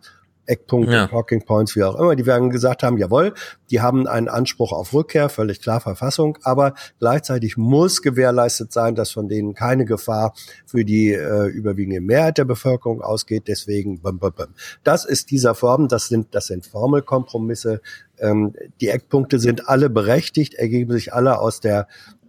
Eckpunkte, 0.47 0.93
ja. 0.93 1.07
Talking 1.07 1.43
Points, 1.45 1.75
wie 1.75 1.83
auch 1.83 1.95
immer, 1.99 2.15
die 2.15 2.25
werden 2.25 2.49
gesagt 2.49 2.83
haben, 2.83 2.97
jawohl, 2.97 3.33
die 3.69 3.81
haben 3.81 4.07
einen 4.07 4.29
Anspruch 4.29 4.71
auf 4.71 4.93
Rückkehr, 4.93 5.29
völlig 5.29 5.61
klar 5.61 5.81
Verfassung, 5.81 6.37
aber 6.43 6.73
gleichzeitig 6.99 7.57
muss 7.57 8.01
gewährleistet 8.01 8.71
sein, 8.71 8.95
dass 8.95 9.11
von 9.11 9.27
denen 9.27 9.53
keine 9.53 9.85
Gefahr 9.85 10.33
für 10.65 10.85
die 10.85 11.11
äh, 11.11 11.47
überwiegende 11.47 12.01
Mehrheit 12.01 12.37
der 12.37 12.45
Bevölkerung 12.45 13.01
ausgeht. 13.01 13.43
Deswegen, 13.47 13.99
bum, 13.99 14.19
bum, 14.19 14.31
bum. 14.35 14.47
das 14.83 15.05
ist 15.05 15.31
dieser 15.31 15.53
Form, 15.53 15.87
das 15.87 16.07
sind, 16.07 16.33
das 16.33 16.47
sind 16.47 16.65
Formelkompromisse. 16.65 17.81
Ähm, 18.19 18.53
die 18.81 18.89
Eckpunkte 18.89 19.39
sind 19.39 19.67
alle 19.69 19.89
berechtigt, 19.89 20.55
ergeben 20.55 20.93
sich 20.93 21.13
alle 21.13 21.39
aus 21.39 21.59
der 21.59 21.87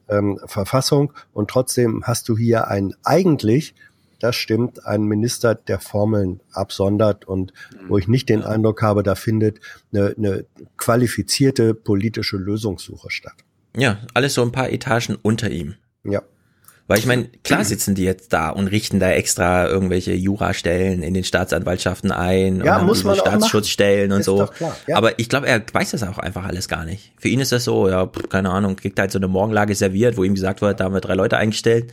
ähm, 0.09 0.40
Verfassung 0.47 1.12
und 1.32 1.51
trotzdem 1.51 2.03
hast 2.05 2.28
du 2.28 2.36
hier 2.36 2.69
ein 2.69 2.95
eigentlich 3.05 3.74
das 4.20 4.36
stimmt, 4.36 4.85
ein 4.85 5.03
Minister, 5.03 5.55
der 5.55 5.78
Formeln 5.78 6.40
absondert 6.53 7.27
und 7.27 7.53
wo 7.86 7.99
ich 7.99 8.09
nicht 8.09 8.28
den 8.28 8.43
Eindruck 8.43 8.82
habe, 8.82 9.03
da 9.03 9.15
findet 9.15 9.61
eine, 9.93 10.15
eine 10.16 10.45
qualifizierte 10.77 11.74
politische 11.74 12.36
Lösungssuche 12.36 13.11
statt. 13.11 13.36
Ja, 13.77 13.99
alles 14.15 14.35
so 14.35 14.43
ein 14.43 14.53
paar 14.53 14.70
Etagen 14.70 15.16
unter 15.23 15.51
ihm. 15.51 15.74
Ja. 16.05 16.23
Weil 16.89 16.99
ich 16.99 17.07
meine, 17.07 17.28
klar 17.45 17.66
sitzen 17.66 17.95
die 17.95 18.05
jetzt 18.05 18.32
da 18.32 18.49
und 18.49 18.66
richten 18.66 18.99
da 18.99 19.11
extra 19.11 19.69
irgendwelche 19.69 20.15
Jurastellen 20.15 21.03
in 21.03 21.12
den 21.12 21.23
Staatsanwaltschaften 21.23 22.11
ein 22.11 22.65
ja, 22.65 22.78
und 22.78 22.86
muss 22.86 23.05
man 23.05 23.15
Staatsschutzstellen 23.15 24.11
und 24.11 24.20
ist 24.20 24.27
so. 24.27 24.47
Klar, 24.47 24.74
ja. 24.86 24.97
Aber 24.97 25.19
ich 25.19 25.28
glaube, 25.28 25.47
er 25.49 25.62
weiß 25.70 25.90
das 25.90 26.03
auch 26.03 26.16
einfach 26.16 26.47
alles 26.47 26.66
gar 26.66 26.86
nicht. 26.86 27.12
Für 27.19 27.28
ihn 27.28 27.40
ist 27.40 27.53
das 27.53 27.65
so, 27.65 27.90
ja, 27.90 28.11
keine 28.31 28.49
Ahnung, 28.51 28.77
kriegt 28.77 28.99
halt 28.99 29.12
so 29.12 29.19
eine 29.19 29.28
Morgenlage 29.28 29.74
serviert, 29.74 30.16
wo 30.16 30.24
ihm 30.24 30.35
gesagt 30.35 30.62
wird, 30.62 30.81
da 30.81 30.85
haben 30.85 30.95
wir 30.95 31.03
drei 31.03 31.15
Leute 31.15 31.36
eingestellt 31.36 31.93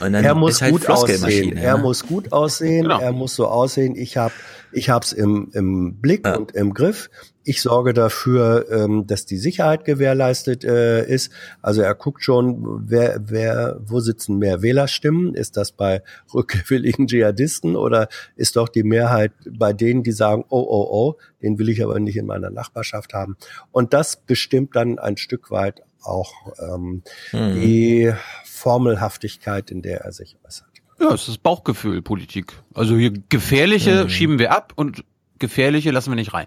er 0.00 0.34
muss 0.34 0.62
halt 0.62 0.72
gut 0.72 0.88
aussehen. 0.88 1.56
ja. 1.56 1.62
Er 1.62 1.78
muss 1.78 2.06
gut 2.06 2.32
aussehen. 2.32 2.82
Genau. 2.82 3.00
Er 3.00 3.12
muss 3.12 3.34
so 3.34 3.46
aussehen. 3.46 3.96
Ich 3.96 4.16
habe, 4.16 4.32
ich 4.72 4.90
hab's 4.90 5.12
im 5.12 5.50
im 5.52 6.00
Blick 6.00 6.26
und 6.26 6.52
im 6.52 6.74
Griff. 6.74 7.10
Ich 7.42 7.62
sorge 7.62 7.94
dafür, 7.94 8.66
ähm, 8.70 9.06
dass 9.06 9.24
die 9.24 9.38
Sicherheit 9.38 9.84
gewährleistet 9.84 10.62
äh, 10.62 11.06
ist. 11.06 11.32
Also 11.62 11.80
er 11.80 11.94
guckt 11.94 12.22
schon, 12.22 12.84
wer, 12.86 13.18
wer, 13.26 13.80
wo 13.82 14.00
sitzen 14.00 14.38
mehr 14.38 14.60
Wählerstimmen? 14.60 15.34
Ist 15.34 15.56
das 15.56 15.72
bei 15.72 16.02
rückwilligen 16.34 17.06
Dschihadisten 17.06 17.76
oder 17.76 18.08
ist 18.36 18.56
doch 18.56 18.68
die 18.68 18.82
Mehrheit 18.82 19.32
bei 19.50 19.72
denen, 19.72 20.02
die 20.02 20.12
sagen, 20.12 20.44
oh, 20.50 20.66
oh, 20.68 20.88
oh, 20.90 21.18
den 21.42 21.58
will 21.58 21.70
ich 21.70 21.82
aber 21.82 21.98
nicht 21.98 22.16
in 22.16 22.26
meiner 22.26 22.50
Nachbarschaft 22.50 23.14
haben? 23.14 23.36
Und 23.72 23.94
das 23.94 24.16
bestimmt 24.16 24.76
dann 24.76 24.98
ein 24.98 25.16
Stück 25.16 25.50
weit 25.50 25.82
auch 26.02 26.32
ähm, 26.58 27.02
Mhm. 27.32 27.60
die 27.60 28.12
Formelhaftigkeit, 28.44 29.70
in 29.70 29.82
der 29.82 30.02
er 30.02 30.12
sich 30.12 30.36
äußert. 30.46 30.66
Ja, 31.00 31.12
es 31.14 31.28
ist 31.28 31.42
Bauchgefühl, 31.42 32.02
Politik. 32.02 32.52
Also 32.74 32.96
hier 32.96 33.10
gefährliche 33.28 34.04
Mhm. 34.04 34.08
schieben 34.10 34.38
wir 34.38 34.52
ab 34.52 34.72
und 34.76 35.04
gefährliche 35.38 35.90
lassen 35.90 36.10
wir 36.10 36.16
nicht 36.16 36.34
rein. 36.34 36.46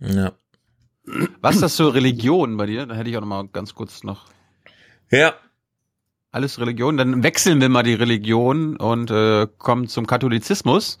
Ja. 0.00 0.32
Was 1.40 1.54
ist 1.54 1.62
das 1.62 1.76
zur 1.76 1.94
Religion 1.94 2.56
bei 2.56 2.66
dir? 2.66 2.86
Da 2.86 2.96
hätte 2.96 3.08
ich 3.08 3.16
auch 3.16 3.20
noch 3.20 3.28
mal 3.28 3.46
ganz 3.48 3.74
kurz 3.74 4.02
noch. 4.02 4.26
Ja. 5.10 5.34
Alles 6.32 6.58
Religion. 6.58 6.96
Dann 6.96 7.22
wechseln 7.22 7.60
wir 7.60 7.68
mal 7.68 7.84
die 7.84 7.94
Religion 7.94 8.76
und 8.76 9.10
äh, 9.12 9.46
kommen 9.58 9.86
zum 9.86 10.06
Katholizismus. 10.08 10.98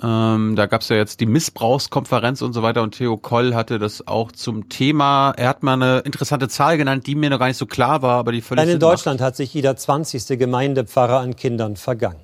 Ähm, 0.00 0.54
da 0.54 0.66
gab 0.66 0.82
es 0.82 0.88
ja 0.88 0.96
jetzt 0.96 1.20
die 1.20 1.26
Missbrauchskonferenz 1.26 2.42
und 2.42 2.52
so 2.52 2.62
weiter 2.62 2.82
und 2.82 2.92
Theo 2.96 3.16
Koll 3.16 3.54
hatte 3.54 3.78
das 3.78 4.06
auch 4.06 4.30
zum 4.30 4.68
Thema. 4.68 5.32
Er 5.36 5.48
hat 5.48 5.62
mal 5.62 5.74
eine 5.74 6.00
interessante 6.00 6.48
Zahl 6.48 6.78
genannt, 6.78 7.06
die 7.06 7.16
mir 7.16 7.30
noch 7.30 7.38
gar 7.38 7.48
nicht 7.48 7.56
so 7.56 7.66
klar 7.66 8.00
war, 8.02 8.18
aber 8.18 8.30
die 8.32 8.40
völlig 8.40 8.60
Allein 8.60 8.74
in 8.74 8.80
Sinn 8.80 8.88
macht. 8.88 8.98
Deutschland 8.98 9.20
hat 9.20 9.34
sich 9.34 9.52
jeder 9.52 9.76
20. 9.76 10.38
Gemeindepfarrer 10.38 11.18
an 11.18 11.34
Kindern 11.34 11.76
vergangen. 11.76 12.20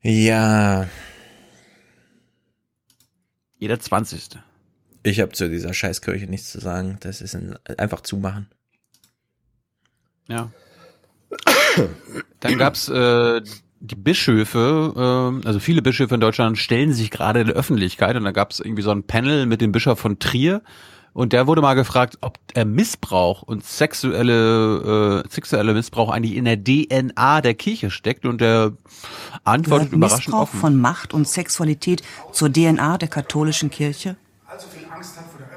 Ja. 0.00 0.88
Jeder 3.58 3.78
20. 3.78 4.38
Ich 5.02 5.20
habe 5.20 5.32
zu 5.32 5.50
dieser 5.50 5.74
Scheißkirche 5.74 6.26
nichts 6.26 6.50
zu 6.50 6.60
sagen. 6.60 6.98
Das 7.00 7.20
ist 7.20 7.34
ein, 7.34 7.58
einfach 7.78 8.00
zumachen. 8.00 8.48
Ja. 10.28 10.50
Dann 12.40 12.58
gab's 12.58 12.88
äh, 12.88 13.42
die 13.84 13.96
Bischöfe, 13.96 15.40
äh, 15.42 15.46
also 15.46 15.60
viele 15.60 15.82
Bischöfe 15.82 16.14
in 16.14 16.20
Deutschland 16.20 16.58
stellen 16.58 16.92
sich 16.92 17.10
gerade 17.10 17.40
in 17.40 17.48
der 17.48 17.56
Öffentlichkeit 17.56 18.16
und 18.16 18.24
da 18.24 18.32
gab's 18.32 18.60
irgendwie 18.60 18.82
so 18.82 18.90
ein 18.90 19.02
Panel 19.02 19.46
mit 19.46 19.60
dem 19.60 19.72
Bischof 19.72 19.98
von 19.98 20.18
Trier 20.18 20.62
und 21.12 21.32
der 21.34 21.46
wurde 21.46 21.60
mal 21.60 21.74
gefragt, 21.74 22.18
ob 22.22 22.38
er 22.54 22.64
Missbrauch 22.64 23.42
und 23.42 23.62
sexuelle 23.64 25.22
äh, 25.24 25.28
sexuelle 25.30 25.74
Missbrauch 25.74 26.10
eigentlich 26.10 26.34
in 26.34 26.46
der 26.46 26.56
DNA 26.56 27.42
der 27.42 27.54
Kirche 27.54 27.90
steckt 27.90 28.24
und 28.24 28.40
der 28.40 28.72
antwortet 29.44 29.90
Gehört 29.90 29.92
überraschend 29.92 30.26
Missbrauch 30.28 30.42
offen. 30.42 30.60
von 30.60 30.80
Macht 30.80 31.12
und 31.12 31.28
Sexualität 31.28 32.02
zur 32.32 32.50
DNA 32.50 32.96
der 32.96 33.08
katholischen 33.08 33.70
Kirche? 33.70 34.16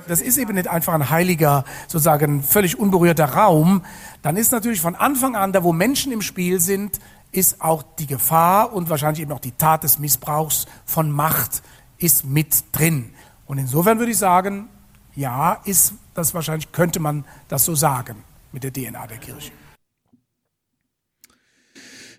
das 0.08 0.22
ist 0.22 0.38
eben 0.38 0.56
nicht 0.56 0.68
einfach 0.68 0.94
ein 0.94 1.10
heiliger, 1.10 1.66
sozusagen 1.88 2.42
völlig 2.42 2.80
unberührter 2.80 3.26
Raum, 3.26 3.84
dann 4.22 4.38
ist 4.38 4.52
natürlich 4.52 4.82
von 4.82 4.96
Anfang 4.96 5.36
an, 5.36 5.52
da 5.52 5.64
wo 5.64 5.74
Menschen 5.74 6.12
im 6.12 6.22
Spiel 6.22 6.60
sind, 6.60 7.00
ist 7.32 7.62
auch 7.62 7.84
die 8.00 8.08
Gefahr 8.08 8.74
und 8.74 8.90
wahrscheinlich 8.90 9.22
eben 9.22 9.32
auch 9.32 9.40
die 9.40 9.52
Tat 9.52 9.84
des 9.84 10.00
Missbrauchs 10.00 10.66
von 10.86 11.12
Macht 11.12 11.62
ist 11.98 12.26
mit 12.26 12.64
drin. 12.72 13.14
Und 13.46 13.58
insofern 13.58 14.00
würde 14.00 14.12
ich 14.12 14.18
sagen, 14.18 14.70
ja, 15.16 15.62
ist 15.66 15.94
das 16.14 16.34
wahrscheinlich, 16.34 16.72
könnte 16.72 17.00
man 17.00 17.26
das 17.48 17.66
so 17.66 17.76
sagen 17.76 18.24
mit 18.52 18.64
der 18.64 18.72
DNA 18.72 19.08
der 19.08 19.18
Kirche. 19.18 19.52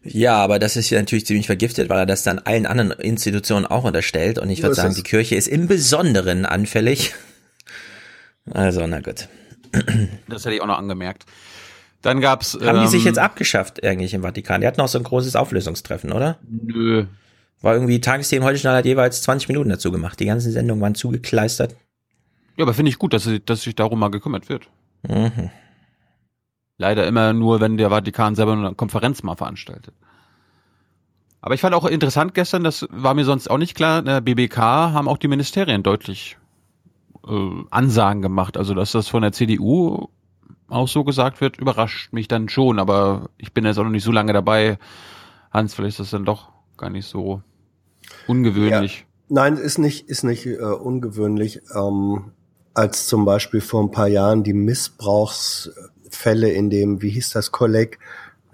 Ja, 0.04 0.36
aber 0.36 0.58
das 0.58 0.76
ist 0.76 0.90
ja 0.90 0.98
natürlich 0.98 1.26
ziemlich 1.26 1.46
vergiftet, 1.46 1.88
weil 1.88 1.98
er 1.98 2.06
das 2.06 2.22
dann 2.22 2.38
allen 2.38 2.66
anderen 2.66 2.92
Institutionen 2.92 3.66
auch 3.66 3.84
unterstellt. 3.84 4.38
Und 4.38 4.48
ich 4.50 4.62
würde 4.62 4.74
sagen, 4.74 4.90
es. 4.90 4.96
die 4.96 5.02
Kirche 5.02 5.34
ist 5.34 5.48
im 5.48 5.66
Besonderen 5.66 6.46
anfällig. 6.46 7.14
Also, 8.50 8.86
na 8.86 9.00
gut. 9.00 9.28
Das 10.28 10.44
hätte 10.44 10.54
ich 10.54 10.62
auch 10.62 10.66
noch 10.66 10.78
angemerkt. 10.78 11.26
Dann 12.02 12.20
gab's 12.20 12.58
Haben 12.60 12.80
die 12.80 12.86
sich 12.86 13.02
ähm, 13.02 13.08
jetzt 13.08 13.18
abgeschafft 13.18 13.82
eigentlich 13.84 14.14
im 14.14 14.22
Vatikan? 14.22 14.60
Die 14.60 14.66
hatten 14.66 14.80
auch 14.80 14.88
so 14.88 14.98
ein 14.98 15.04
großes 15.04 15.34
Auflösungstreffen, 15.36 16.12
oder? 16.12 16.38
Nö. 16.48 17.06
War 17.60 17.74
irgendwie 17.74 18.00
Tagesthemen 18.00 18.46
heute 18.46 18.58
schnell 18.58 18.74
hat 18.76 18.84
jeweils 18.84 19.22
20 19.22 19.48
Minuten 19.48 19.68
dazu 19.68 19.90
gemacht. 19.90 20.20
Die 20.20 20.26
ganzen 20.26 20.52
Sendungen 20.52 20.80
waren 20.80 20.94
zugekleistert. 20.94 21.74
Ja, 22.56 22.64
aber 22.64 22.74
finde 22.74 22.90
ich 22.90 22.98
gut, 22.98 23.12
dass, 23.12 23.28
dass 23.46 23.62
sich 23.62 23.74
darum 23.74 23.98
mal 23.98 24.10
gekümmert 24.10 24.48
wird. 24.48 24.68
Mhm. 25.08 25.50
Leider 26.76 27.06
immer 27.06 27.32
nur, 27.32 27.60
wenn 27.60 27.76
der 27.76 27.90
Vatikan 27.90 28.36
selber 28.36 28.52
eine 28.52 28.74
Konferenz 28.74 29.24
mal 29.24 29.34
veranstaltet. 29.34 29.94
Aber 31.40 31.54
ich 31.54 31.60
fand 31.60 31.74
auch 31.74 31.84
interessant 31.84 32.34
gestern, 32.34 32.62
das 32.62 32.86
war 32.90 33.14
mir 33.14 33.24
sonst 33.24 33.50
auch 33.50 33.58
nicht 33.58 33.74
klar, 33.74 34.00
in 34.00 34.04
der 34.04 34.20
BBK 34.20 34.58
haben 34.58 35.08
auch 35.08 35.18
die 35.18 35.28
Ministerien 35.28 35.82
deutlich 35.82 36.36
äh, 37.26 37.50
Ansagen 37.70 38.22
gemacht. 38.22 38.56
Also, 38.56 38.74
dass 38.74 38.92
das 38.92 39.08
von 39.08 39.22
der 39.22 39.32
CDU 39.32 40.08
auch 40.68 40.88
so 40.88 41.04
gesagt 41.04 41.40
wird, 41.40 41.58
überrascht 41.58 42.12
mich 42.12 42.28
dann 42.28 42.48
schon. 42.48 42.78
Aber 42.78 43.30
ich 43.38 43.52
bin 43.52 43.64
jetzt 43.64 43.78
auch 43.78 43.84
noch 43.84 43.90
nicht 43.90 44.04
so 44.04 44.12
lange 44.12 44.32
dabei. 44.32 44.78
Hans, 45.50 45.74
vielleicht 45.74 45.98
ist 45.98 46.00
das 46.00 46.10
dann 46.10 46.24
doch 46.24 46.50
gar 46.76 46.90
nicht 46.90 47.06
so 47.06 47.42
ungewöhnlich. 48.26 49.06
Nein, 49.28 49.56
ist 49.56 49.78
nicht, 49.78 50.08
ist 50.08 50.24
nicht 50.24 50.46
äh, 50.46 50.58
ungewöhnlich. 50.58 51.60
Ähm, 51.74 52.32
als 52.74 53.06
zum 53.06 53.24
Beispiel 53.24 53.60
vor 53.60 53.82
ein 53.82 53.90
paar 53.90 54.08
Jahren 54.08 54.44
die 54.44 54.52
Missbrauchsfälle 54.52 56.50
in 56.50 56.70
dem, 56.70 57.02
wie 57.02 57.10
hieß 57.10 57.30
das 57.30 57.50
Kolleg, 57.50 57.98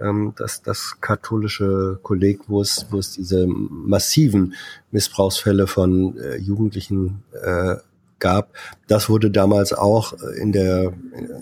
ähm, 0.01 0.35
das, 0.37 0.63
das 0.63 1.01
katholische 1.01 1.99
Kolleg, 2.03 2.41
wo 2.49 2.61
es, 2.61 2.87
wo 2.91 2.99
es 2.99 3.13
diese 3.13 3.47
massiven 3.47 4.55
Missbrauchsfälle 4.91 5.67
von 5.67 6.19
äh, 6.19 6.37
Jugendlichen 6.37 7.23
äh, 7.33 7.77
gab. 8.19 8.55
Das 8.89 9.09
wurde 9.09 9.31
damals 9.31 9.73
auch 9.73 10.15
in 10.41 10.53
der, 10.53 10.93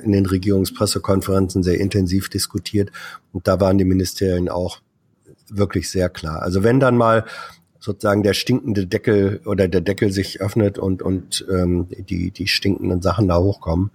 in 0.03 0.12
den 0.12 0.27
Regierungspressekonferenzen 0.27 1.62
sehr 1.62 1.78
intensiv 1.78 2.28
diskutiert. 2.28 2.90
Und 3.32 3.49
da 3.49 3.61
waren 3.61 3.78
die 3.78 3.85
Ministerien 3.85 4.49
auch 4.49 4.81
wirklich 5.49 5.90
sehr 5.90 6.09
klar. 6.09 6.43
Also 6.43 6.62
wenn 6.62 6.81
dann 6.81 6.97
mal 6.97 7.24
sozusagen 7.78 8.23
der 8.23 8.35
stinkende 8.35 8.86
Deckel 8.86 9.40
oder 9.44 9.69
der 9.69 9.81
Deckel 9.81 10.12
sich 10.12 10.40
öffnet 10.40 10.78
und, 10.78 11.03
und 11.03 11.44
ähm, 11.51 11.89
die, 11.90 12.31
die 12.31 12.47
stinkenden 12.47 13.03
Sachen 13.03 13.28
da 13.28 13.39
hochkommen, 13.39 13.90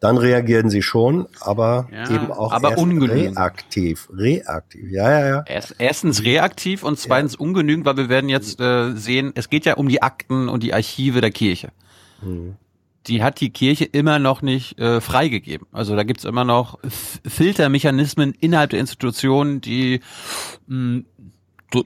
dann 0.00 0.18
reagieren 0.18 0.68
sie 0.68 0.82
schon, 0.82 1.26
aber 1.40 1.88
Ja, 1.90 2.14
eben 2.14 2.30
auch 2.30 2.52
aber 2.52 2.76
ungenügend. 2.76 3.36
reaktiv. 3.36 4.08
Reaktiv, 4.12 4.90
ja, 4.90 5.10
ja, 5.10 5.26
ja. 5.26 5.44
Erst, 5.46 5.74
erstens 5.78 6.22
reaktiv 6.22 6.82
und 6.82 6.98
zweitens 6.98 7.34
ungenügend, 7.34 7.86
weil 7.86 7.96
wir 7.96 8.08
werden 8.08 8.28
jetzt 8.28 8.60
äh, 8.60 8.92
sehen, 8.92 9.32
es 9.34 9.48
geht 9.48 9.64
ja 9.64 9.74
um 9.74 9.88
die 9.88 10.02
Akten 10.02 10.48
und 10.48 10.62
die 10.62 10.74
Archive 10.74 11.20
der 11.20 11.30
Kirche. 11.30 11.70
Die 13.06 13.22
hat 13.22 13.40
die 13.40 13.50
Kirche 13.50 13.84
immer 13.84 14.18
noch 14.18 14.42
nicht 14.42 14.78
äh, 14.80 15.00
freigegeben. 15.00 15.66
Also 15.72 15.94
da 15.94 16.02
gibt's 16.02 16.24
immer 16.24 16.44
noch 16.44 16.82
F 16.82 17.20
Filtermechanismen 17.26 18.34
innerhalb 18.40 18.70
der 18.70 18.80
Institutionen, 18.80 19.60
die 19.60 20.00
mh, 20.66 21.02
so, 21.72 21.84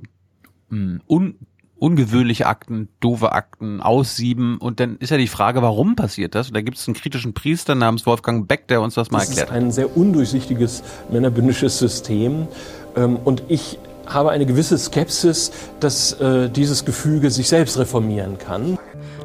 mh, 0.71 1.01
un 1.07 1.35
ungewöhnliche 1.79 2.47
Akten, 2.47 2.89
doofe 3.01 3.33
Akten 3.33 3.81
aussieben. 3.81 4.59
Und 4.59 4.81
dann 4.81 4.97
ist 4.99 5.09
ja 5.09 5.17
die 5.17 5.27
Frage, 5.29 5.63
warum 5.63 5.97
passiert 5.97 6.35
das? 6.35 6.49
Und 6.49 6.55
da 6.55 6.61
gibt 6.61 6.77
es 6.77 6.87
einen 6.87 6.95
kritischen 6.95 7.33
Priester 7.33 7.75
namens 7.75 8.05
Wolfgang 8.05 8.47
Beck, 8.47 8.69
der 8.69 8.83
uns 8.83 8.95
das 8.95 9.11
mal 9.11 9.21
Das 9.21 9.31
ist 9.31 9.39
erklärt 9.39 9.51
hat. 9.51 9.57
ein 9.57 9.73
sehr 9.73 9.97
undurchsichtiges 9.97 10.83
männerbündisches 11.11 11.79
System. 11.79 12.49
Ähm, 12.97 13.17
Und 13.17 13.45
ich 13.49 13.79
habe 14.07 14.31
eine 14.31 14.45
gewisse 14.45 14.77
Skepsis, 14.77 15.53
dass 15.81 16.13
äh, 16.21 16.51
dieses 16.51 16.85
Gefüge 16.85 17.31
sich 17.31 17.49
selbst 17.49 17.79
reformieren 17.79 18.37
kann. 18.37 18.79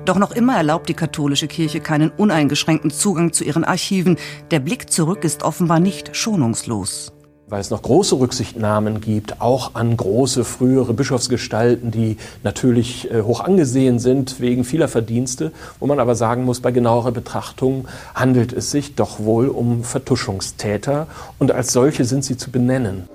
Doch 0.05 0.19
noch 0.19 0.31
immer 0.31 0.55
erlaubt 0.55 0.87
die 0.87 0.93
katholische 0.93 1.47
Kirche 1.47 1.79
keinen 1.79 2.11
uneingeschränkten 2.11 2.91
Zugang 2.91 3.33
zu 3.33 3.43
ihren 3.43 3.63
Archiven. 3.63 4.17
Der 4.51 4.59
Blick 4.59 4.91
zurück 4.91 5.23
ist 5.23 5.41
offenbar 5.41 5.79
nicht 5.79 6.15
schonungslos. 6.15 7.11
Weil 7.47 7.61
es 7.61 7.71
noch 7.71 7.81
große 7.81 8.19
Rücksichtnahmen 8.19 9.01
gibt, 9.01 9.41
auch 9.41 9.73
an 9.73 9.97
große 9.97 10.43
frühere 10.43 10.93
Bischofsgestalten, 10.93 11.89
die 11.89 12.17
natürlich 12.43 13.09
äh, 13.11 13.23
hoch 13.23 13.39
angesehen 13.39 13.97
sind 13.97 14.39
wegen 14.39 14.63
vieler 14.63 14.87
Verdienste, 14.87 15.51
wo 15.79 15.87
man 15.87 15.99
aber 15.99 16.13
sagen 16.13 16.43
muss, 16.43 16.59
bei 16.59 16.71
genauerer 16.71 17.11
Betrachtung 17.11 17.87
handelt 18.13 18.53
es 18.53 18.69
sich 18.69 18.93
doch 18.93 19.19
wohl 19.19 19.47
um 19.47 19.83
Vertuschungstäter 19.83 21.07
und 21.39 21.51
als 21.51 21.73
solche 21.73 22.05
sind 22.05 22.23
sie 22.23 22.37
zu 22.37 22.51
benennen. 22.51 23.09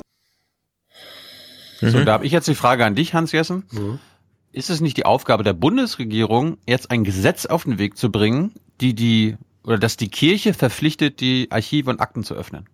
So, 1.81 2.05
da 2.05 2.12
habe 2.12 2.27
ich 2.27 2.33
jetzt 2.33 2.47
die 2.47 2.55
Frage 2.55 2.85
an 2.85 2.95
dich, 2.95 3.15
Hans 3.15 3.33
Jessen. 3.33 3.65
Mhm. 3.71 4.01
Ist 4.52 4.70
es 4.70 4.81
nicht 4.81 4.97
die 4.97 5.05
Aufgabe 5.05 5.44
der 5.44 5.52
Bundesregierung, 5.52 6.56
jetzt 6.66 6.90
ein 6.90 7.05
Gesetz 7.05 7.47
auf 7.47 7.64
den 7.64 7.78
Weg 7.78 7.97
zu 7.97 8.10
bringen, 8.10 8.52
die 8.81 8.94
die 8.94 9.36
oder 9.62 9.78
dass 9.78 9.97
die 9.97 10.09
Kirche 10.09 10.55
verpflichtet, 10.55 11.20
die 11.20 11.48
Archive 11.51 11.90
und 11.90 12.01
Akten 12.01 12.24
zu 12.24 12.35
öffnen? 12.35 12.66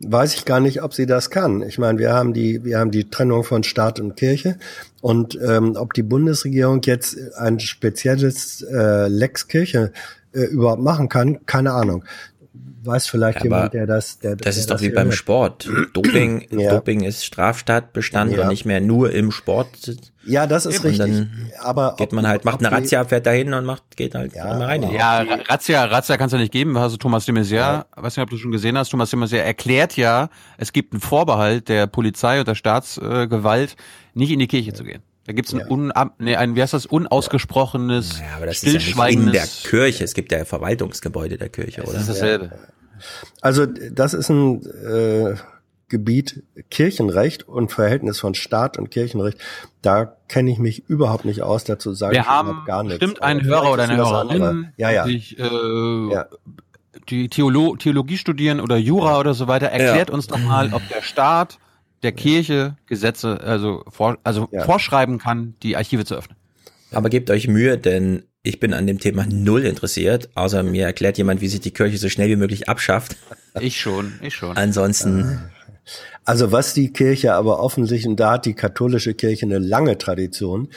Weiß 0.00 0.34
ich 0.34 0.46
gar 0.46 0.60
nicht, 0.60 0.82
ob 0.82 0.94
sie 0.94 1.04
das 1.04 1.28
kann. 1.30 1.62
Ich 1.62 1.78
meine, 1.78 1.98
wir 1.98 2.14
haben 2.14 2.32
die, 2.32 2.64
wir 2.64 2.78
haben 2.78 2.90
die 2.90 3.10
Trennung 3.10 3.44
von 3.44 3.62
Staat 3.62 4.00
und 4.00 4.16
Kirche 4.16 4.58
und 5.02 5.38
ähm, 5.46 5.76
ob 5.76 5.92
die 5.92 6.02
Bundesregierung 6.02 6.80
jetzt 6.84 7.18
ein 7.34 7.60
spezielles 7.60 8.62
äh, 8.62 9.08
Lex 9.08 9.46
Kirche 9.46 9.92
äh, 10.32 10.44
überhaupt 10.44 10.82
machen 10.82 11.08
kann, 11.08 11.44
keine 11.44 11.72
Ahnung. 11.72 12.04
Weiß 12.82 13.06
vielleicht 13.08 13.38
Aber 13.38 13.44
jemand, 13.46 13.74
der 13.74 13.86
das, 13.86 14.18
der, 14.18 14.36
Das 14.36 14.54
der 14.54 14.60
ist 14.60 14.70
doch 14.70 14.80
wie 14.80 14.90
beim. 14.90 15.12
Sport. 15.12 15.68
Doping, 15.92 16.46
Ja. 16.58 16.70
Doping 16.74 17.02
ist 17.02 17.24
Straftatbestand 17.24 18.32
Ja. 18.32 18.42
und 18.42 18.48
nicht 18.48 18.64
mehr 18.64 18.80
nur 18.80 19.10
im 19.12 19.30
Sport. 19.30 19.68
Ja, 20.26 20.46
das 20.46 20.66
ist 20.66 20.78
Und 20.80 20.86
richtig. 20.90 20.98
Dann 21.16 21.50
Aber 21.60 21.94
geht 21.96 22.12
man 22.12 22.26
halt, 22.26 22.44
macht 22.44 22.60
eine 22.64 22.70
Razzia, 22.74 23.04
fährt 23.04 23.26
dahin 23.26 23.52
und 23.54 23.64
macht, 23.64 23.96
geht 23.96 24.14
halt 24.14 24.34
ja, 24.34 24.44
mal 24.44 24.62
rein. 24.64 24.82
Ja, 24.92 25.18
Ra- 25.22 25.38
Razzia, 25.48 25.84
Razzia 25.86 26.16
kannst 26.16 26.34
du 26.34 26.38
nicht 26.38 26.52
geben. 26.52 26.76
Also 26.76 26.96
Thomas 26.96 27.24
de 27.24 27.34
Maizière, 27.34 27.86
weiß 27.96 28.16
nicht, 28.16 28.24
ob 28.24 28.30
du 28.30 28.36
schon 28.36 28.52
gesehen 28.52 28.76
hast, 28.76 28.90
Thomas 28.90 29.10
de 29.10 29.18
Maizière 29.18 29.42
erklärt 29.42 29.96
ja, 29.96 30.28
es 30.58 30.72
gibt 30.72 30.92
einen 30.92 31.00
Vorbehalt 31.00 31.68
der 31.68 31.86
Polizei 31.86 32.38
und 32.38 32.48
der 32.48 32.54
Staatsgewalt, 32.54 33.76
nicht 34.14 34.30
in 34.30 34.38
die 34.38 34.48
Kirche 34.48 34.72
zu 34.72 34.84
gehen. 34.84 35.02
Da 35.30 35.34
gibt's 35.34 35.54
ein, 35.54 35.62
un, 35.70 35.92
nee, 36.18 36.34
ein 36.34 36.56
wie 36.56 36.62
heißt 36.62 36.72
das, 36.74 36.86
unausgesprochenes, 36.86 38.18
Ja, 38.18 38.36
aber 38.36 38.46
das 38.46 38.64
ist 38.64 38.72
ja 38.72 39.04
nicht 39.06 39.16
in 39.16 39.30
der 39.30 39.46
Kirche. 39.46 40.02
Es 40.02 40.12
gibt 40.14 40.32
ja 40.32 40.44
Verwaltungsgebäude 40.44 41.38
der 41.38 41.48
Kirche, 41.50 41.82
oder? 41.82 41.92
Das 41.92 42.02
ist 42.02 42.08
dasselbe. 42.08 42.50
Also 43.40 43.64
das 43.66 44.12
ist 44.12 44.28
ein 44.28 44.60
äh, 44.66 45.36
Gebiet 45.88 46.42
Kirchenrecht 46.68 47.46
und 47.46 47.70
Verhältnis 47.70 48.18
von 48.18 48.34
Staat 48.34 48.76
und 48.76 48.90
Kirchenrecht. 48.90 49.38
Da 49.82 50.16
kenne 50.26 50.50
ich 50.50 50.58
mich 50.58 50.88
überhaupt 50.88 51.24
nicht 51.24 51.42
aus. 51.42 51.62
Dazu 51.62 51.94
sage 51.94 52.14
Wir 52.16 52.22
ich 52.22 52.26
haben 52.26 52.48
überhaupt 52.48 52.66
gar 52.66 52.82
nichts. 52.82 52.98
bestimmt 52.98 53.22
einen 53.22 53.40
Aber 53.42 53.48
Hörer 53.50 53.72
oder 53.72 53.82
eine. 53.84 53.96
Hörerin, 53.98 54.72
Ja, 54.78 54.90
ja. 54.90 55.04
die 55.06 55.12
sich, 55.12 55.38
äh, 55.38 56.24
die 57.08 57.28
Theolo 57.28 57.76
Theologie 57.76 58.16
studieren 58.16 58.60
oder 58.60 58.76
Jura 58.76 59.20
oder 59.20 59.34
so 59.34 59.46
weiter. 59.46 59.66
Erklärt 59.68 60.08
Ja. 60.08 60.14
uns 60.14 60.26
doch 60.26 60.38
mal, 60.38 60.70
ob 60.74 60.82
der 60.88 61.02
Staat 61.02 61.58
der 62.02 62.12
Kirche 62.12 62.76
Gesetze 62.86 63.40
also, 63.40 63.84
vor, 63.88 64.18
also 64.24 64.48
vorschreiben 64.64 65.18
kann, 65.18 65.54
die 65.62 65.76
Archive 65.76 66.04
zu 66.04 66.16
öffnen. 66.16 66.36
Aber 66.92 67.08
gebt 67.08 67.30
euch 67.30 67.46
Mühe, 67.46 67.78
denn 67.78 68.24
ich 68.42 68.58
bin 68.58 68.72
an 68.72 68.86
dem 68.86 68.98
Thema 68.98 69.26
null 69.26 69.64
interessiert, 69.64 70.30
außer 70.34 70.62
mir 70.62 70.86
erklärt 70.86 71.18
jemand, 71.18 71.40
wie 71.40 71.48
sich 71.48 71.60
die 71.60 71.72
Kirche 71.72 71.98
so 71.98 72.08
schnell 72.08 72.28
wie 72.28 72.36
möglich 72.36 72.68
abschafft. 72.68 73.16
Ich 73.60 73.80
schon, 73.80 74.14
ich 74.22 74.34
schon. 74.34 74.56
Ansonsten, 74.56 75.50
Also 76.24 76.52
was 76.52 76.74
die 76.74 76.92
Kirche 76.92 77.34
aber 77.34 77.60
offensichtlich, 77.60 78.06
und 78.06 78.20
da 78.20 78.32
hat 78.32 78.46
die 78.46 78.54
katholische 78.54 79.14
Kirche 79.14 79.46
eine 79.46 79.58
lange 79.58 79.98
Tradition, 79.98 80.68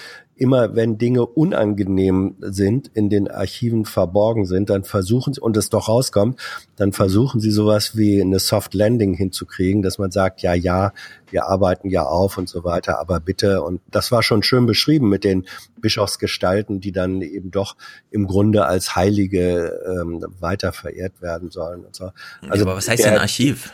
immer 0.43 0.75
wenn 0.75 0.97
Dinge 0.97 1.25
unangenehm 1.25 2.35
sind, 2.41 2.91
in 2.93 3.09
den 3.09 3.31
Archiven 3.31 3.85
verborgen 3.85 4.45
sind, 4.45 4.69
dann 4.69 4.83
versuchen 4.83 5.33
sie, 5.33 5.39
und 5.39 5.55
es 5.55 5.69
doch 5.69 5.87
rauskommt, 5.87 6.39
dann 6.75 6.91
versuchen 6.91 7.39
sie 7.39 7.49
sowas 7.49 7.95
wie 7.95 8.21
eine 8.21 8.39
Soft 8.39 8.73
Landing 8.73 9.13
hinzukriegen, 9.13 9.81
dass 9.81 9.97
man 9.97 10.11
sagt, 10.11 10.41
ja, 10.41 10.53
ja, 10.53 10.91
wir 11.31 11.45
arbeiten 11.45 11.89
ja 11.89 12.03
auf 12.03 12.37
und 12.37 12.49
so 12.49 12.65
weiter, 12.65 12.99
aber 12.99 13.21
bitte, 13.21 13.63
und 13.63 13.79
das 13.89 14.11
war 14.11 14.21
schon 14.21 14.43
schön 14.43 14.65
beschrieben 14.65 15.07
mit 15.07 15.23
den 15.23 15.45
Bischofsgestalten, 15.79 16.81
die 16.81 16.91
dann 16.91 17.21
eben 17.21 17.49
doch 17.49 17.77
im 18.11 18.27
Grunde 18.27 18.65
als 18.65 18.97
Heilige 18.97 19.79
ähm, 19.87 20.25
weiter 20.41 20.73
verehrt 20.73 21.21
werden 21.21 21.51
sollen 21.51 21.85
und 21.85 21.95
so. 21.95 22.11
also, 22.49 22.65
aber 22.65 22.75
was 22.75 22.89
heißt 22.89 23.05
denn 23.05 23.17
Archiv? 23.17 23.73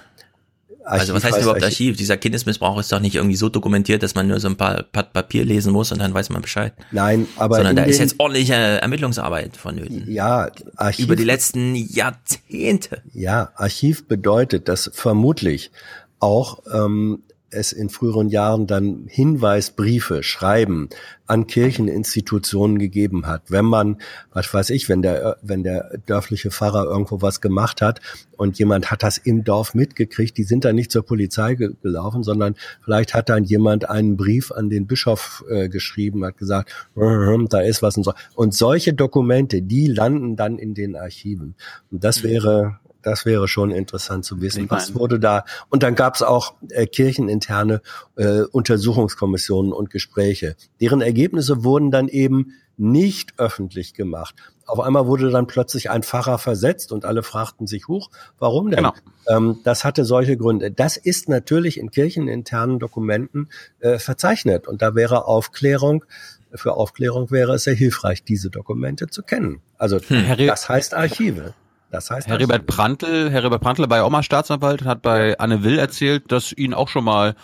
Also 0.84 1.14
was 1.14 1.24
Archiv 1.24 1.36
heißt 1.36 1.44
überhaupt 1.44 1.64
Archiv. 1.64 1.88
Archiv? 1.88 1.98
Dieser 1.98 2.18
Kindesmissbrauch 2.18 2.80
ist 2.80 2.92
doch 2.92 3.00
nicht 3.00 3.16
irgendwie 3.16 3.36
so 3.36 3.50
dokumentiert, 3.50 4.04
dass 4.04 4.16
man 4.16 4.28
nur 4.28 4.40
so 4.40 4.48
ein 4.48 4.56
paar 4.56 4.84
Blatt 4.84 5.14
Papier 5.14 5.46
lesen 5.46 5.74
muss 5.74 5.92
und 5.92 6.00
dann 6.00 6.14
weiß 6.14 6.30
man 6.30 6.42
Bescheid. 6.42 6.74
Nein, 6.92 7.28
aber 7.36 7.58
Sondern 7.58 7.76
da 7.76 7.84
ist 7.84 8.00
jetzt 8.00 8.16
ordentliche 8.18 8.54
Ermittlungsarbeit 8.54 9.58
vonnöten. 9.58 10.10
Ja, 10.10 10.50
Archiv. 10.76 11.06
Über 11.06 11.16
die 11.16 11.24
letzten 11.24 11.76
Jahrzehnte. 11.76 13.02
Ja, 13.14 13.52
Archiv 13.56 14.08
bedeutet, 14.08 14.68
dass 14.68 14.90
vermutlich 14.94 15.72
auch 16.20 16.64
ähm, 16.74 17.24
es 17.52 17.72
in 17.72 17.90
früheren 17.90 18.30
Jahren 18.30 18.68
dann 18.68 19.06
Hinweisbriefe, 19.08 20.24
Schreiben 20.24 20.90
an 21.26 21.46
Kircheninstitutionen 21.46 22.80
gegeben 22.80 23.28
hat. 23.28 23.44
Wenn 23.50 23.66
man, 23.66 23.98
was 24.34 24.52
weiß 24.52 24.72
ich, 24.72 24.90
wenn 24.90 25.02
der, 25.02 25.38
wenn 25.42 25.64
der 25.64 26.00
dörfliche 26.06 26.50
Pfarrer 26.50 26.86
irgendwo 26.86 27.22
was 27.22 27.40
gemacht 27.40 27.82
hat 27.82 28.02
und 28.36 28.58
jemand 28.58 28.90
hat 28.90 29.04
das 29.04 29.18
im 29.18 29.44
Dorf 29.44 29.76
mitgekriegt, 29.76 30.38
die 30.38 30.44
sind 30.44 30.66
dann 30.66 30.76
nicht 30.76 30.92
zur 30.92 31.06
Polizei 31.06 31.54
ge 31.56 31.70
gelaufen, 31.82 32.24
sondern 32.24 32.56
vielleicht 32.84 33.14
hat 33.14 33.30
dann 33.30 33.44
jemand 33.44 33.90
einen 33.90 34.18
Brief 34.18 34.52
an 34.52 34.70
den 34.70 34.88
Bischof 34.88 35.44
äh, 35.50 35.70
geschrieben, 35.70 36.26
hat 36.26 36.38
gesagt, 36.38 36.72
da 36.96 37.62
ist 37.62 37.82
was 37.82 37.98
und 37.98 38.04
so. 38.04 38.14
Und 38.36 38.56
solche 38.56 38.94
Dokumente, 38.94 39.62
die 39.62 39.88
landen 39.88 40.36
dann 40.36 40.58
in 40.58 40.74
den 40.74 40.96
Archiven. 40.96 41.56
Und 41.92 42.04
das 42.04 42.24
wäre 42.24 42.80
das 43.10 43.26
wäre 43.26 43.48
schon 43.48 43.72
interessant 43.72 44.24
zu 44.26 44.40
wissen, 44.42 44.66
Ich 44.66 44.70
was 44.72 44.90
meine- 44.90 45.00
wurde 45.00 45.20
da. 45.20 45.44
Und 45.70 45.84
dann 45.84 45.96
gab 45.96 46.16
es 46.16 46.22
auch 46.22 46.54
äh, 46.70 46.86
kircheninterne 46.88 47.82
äh, 48.16 48.42
Untersuchungskommissionen 48.44 49.74
und 49.74 49.90
Gespräche. 49.90 50.56
Deren 50.82 51.02
Ergebnisse 51.02 51.64
wurden 51.64 51.92
dann 51.92 52.08
eben 52.08 52.54
nicht 52.78 53.34
öffentlich 53.38 53.94
gemacht. 53.94 54.36
Auf 54.66 54.80
einmal 54.80 55.08
wurde 55.08 55.32
dann 55.32 55.48
plötzlich 55.48 55.90
ein 55.90 56.04
Pfarrer 56.04 56.38
versetzt 56.38 56.92
und 56.92 57.04
alle 57.04 57.24
fragten 57.24 57.68
sich, 57.68 57.88
huch, 57.88 58.10
warum 58.38 58.70
denn? 58.70 58.78
Genau. 58.78 58.94
Ähm, 59.28 59.60
das 59.64 59.84
hatte 59.84 60.06
solche 60.06 60.38
Gründe. 60.38 60.72
Das 60.72 60.96
ist 60.96 61.28
natürlich 61.28 61.78
in 61.80 61.92
kircheninternen 61.92 62.80
Dokumenten 62.80 63.50
äh, 63.80 63.98
verzeichnet 64.00 64.68
und 64.68 64.82
da 64.82 64.96
wäre 64.96 65.26
Aufklärung, 65.26 66.06
für 66.54 66.74
Aufklärung 66.76 67.32
wäre 67.32 67.56
es 67.56 67.64
sehr 67.66 67.74
hilfreich, 67.76 68.24
diese 68.24 68.50
Dokumente 68.50 69.08
zu 69.08 69.24
kennen. 69.24 69.62
Also 69.78 70.00
Herr 70.08 70.38
Re- 70.40 70.48
das 70.48 70.70
heißt 70.70 70.94
Archive. 70.94 71.54
Das 71.92 72.10
heißt 72.12 72.28
Heribert 72.28 72.68
Prantl, 72.68 73.32
Heribert 73.32 73.62
Prantl 73.62 73.90
war 73.90 73.98
ja 73.98 74.04
auch 74.04 74.10
mal 74.10 74.24
Staatsanwalt, 74.24 74.86
hat 74.86 75.02
bei 75.02 75.38
Anne 75.40 75.64
Will 75.64 75.80
erzählt, 75.80 76.32
dass 76.32 76.52
ihn 76.52 76.74
auch 76.74 76.88
schon 76.88 77.04
mal 77.04 77.36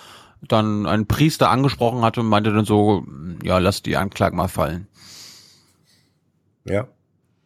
dann 0.48 0.86
ein 0.86 1.08
Priester 1.08 1.50
angesprochen 1.50 2.02
hatte 2.02 2.20
und 2.20 2.28
meinte 2.28 2.54
dann 2.54 2.66
so, 2.66 3.04
ja, 3.44 3.58
lass 3.58 3.82
die 3.82 3.98
Anklage 3.98 4.36
mal 4.36 4.48
fallen. 4.48 4.88
Ja. 6.66 6.88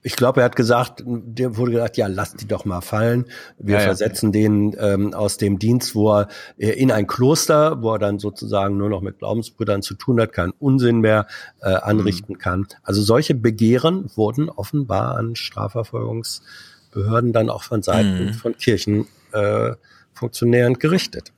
Ich 0.01 0.15
glaube, 0.15 0.39
er 0.41 0.45
hat 0.45 0.55
gesagt, 0.55 1.03
der 1.05 1.57
wurde 1.57 1.73
gesagt, 1.73 1.97
ja, 1.97 2.07
lass 2.07 2.34
die 2.34 2.47
doch 2.47 2.63
mal 2.63 2.80
fallen. 2.80 3.26
Wir 3.57 3.76
Ja, 3.76 3.80
ja. 3.81 3.85
versetzen 3.88 4.31
den 4.31 4.73
ähm, 4.80 5.13
aus 5.13 5.35
dem 5.35 5.59
Dienst, 5.59 5.93
wo 5.93 6.13
er 6.13 6.30
äh, 6.57 6.69
in 6.69 6.89
ein 6.89 7.05
Kloster, 7.05 7.81
wo 7.81 7.93
er 7.93 7.99
dann 7.99 8.17
sozusagen 8.17 8.77
nur 8.77 8.88
noch 8.88 9.01
mit 9.01 9.19
Glaubensbrüdern 9.19 9.81
zu 9.81 9.95
tun 9.95 10.21
hat, 10.21 10.31
keinen 10.31 10.53
Unsinn 10.57 10.99
mehr 11.01 11.27
äh, 11.61 11.73
anrichten 11.73 12.38
kann. 12.38 12.67
Also 12.81 13.01
solche 13.01 13.35
Begehren 13.35 14.09
wurden 14.15 14.49
offenbar 14.49 15.17
an 15.17 15.35
Strafverfolgungsbehörden 16.90 17.34
dann 17.34 17.49
auch 17.49 17.64
von 17.64 17.82
Seiten 17.84 18.26
Mhm. 18.28 18.34
von 18.34 18.56
Kirchenfunktionären 18.57 20.76
äh, 20.76 20.78
gerichtet. 20.78 21.32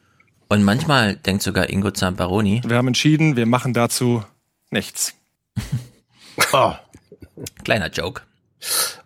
Und 0.49 0.63
manchmal 0.63 1.15
denkt 1.15 1.43
sogar 1.43 1.69
Ingo 1.69 1.91
Zamparoni. 1.91 2.61
Wir 2.65 2.77
haben 2.77 2.87
entschieden, 2.87 3.35
wir 3.35 3.45
machen 3.45 3.73
dazu 3.73 4.23
nichts. 4.69 5.13
Oh. 6.53 6.73
Kleiner 7.65 7.89
Joke. 7.89 8.21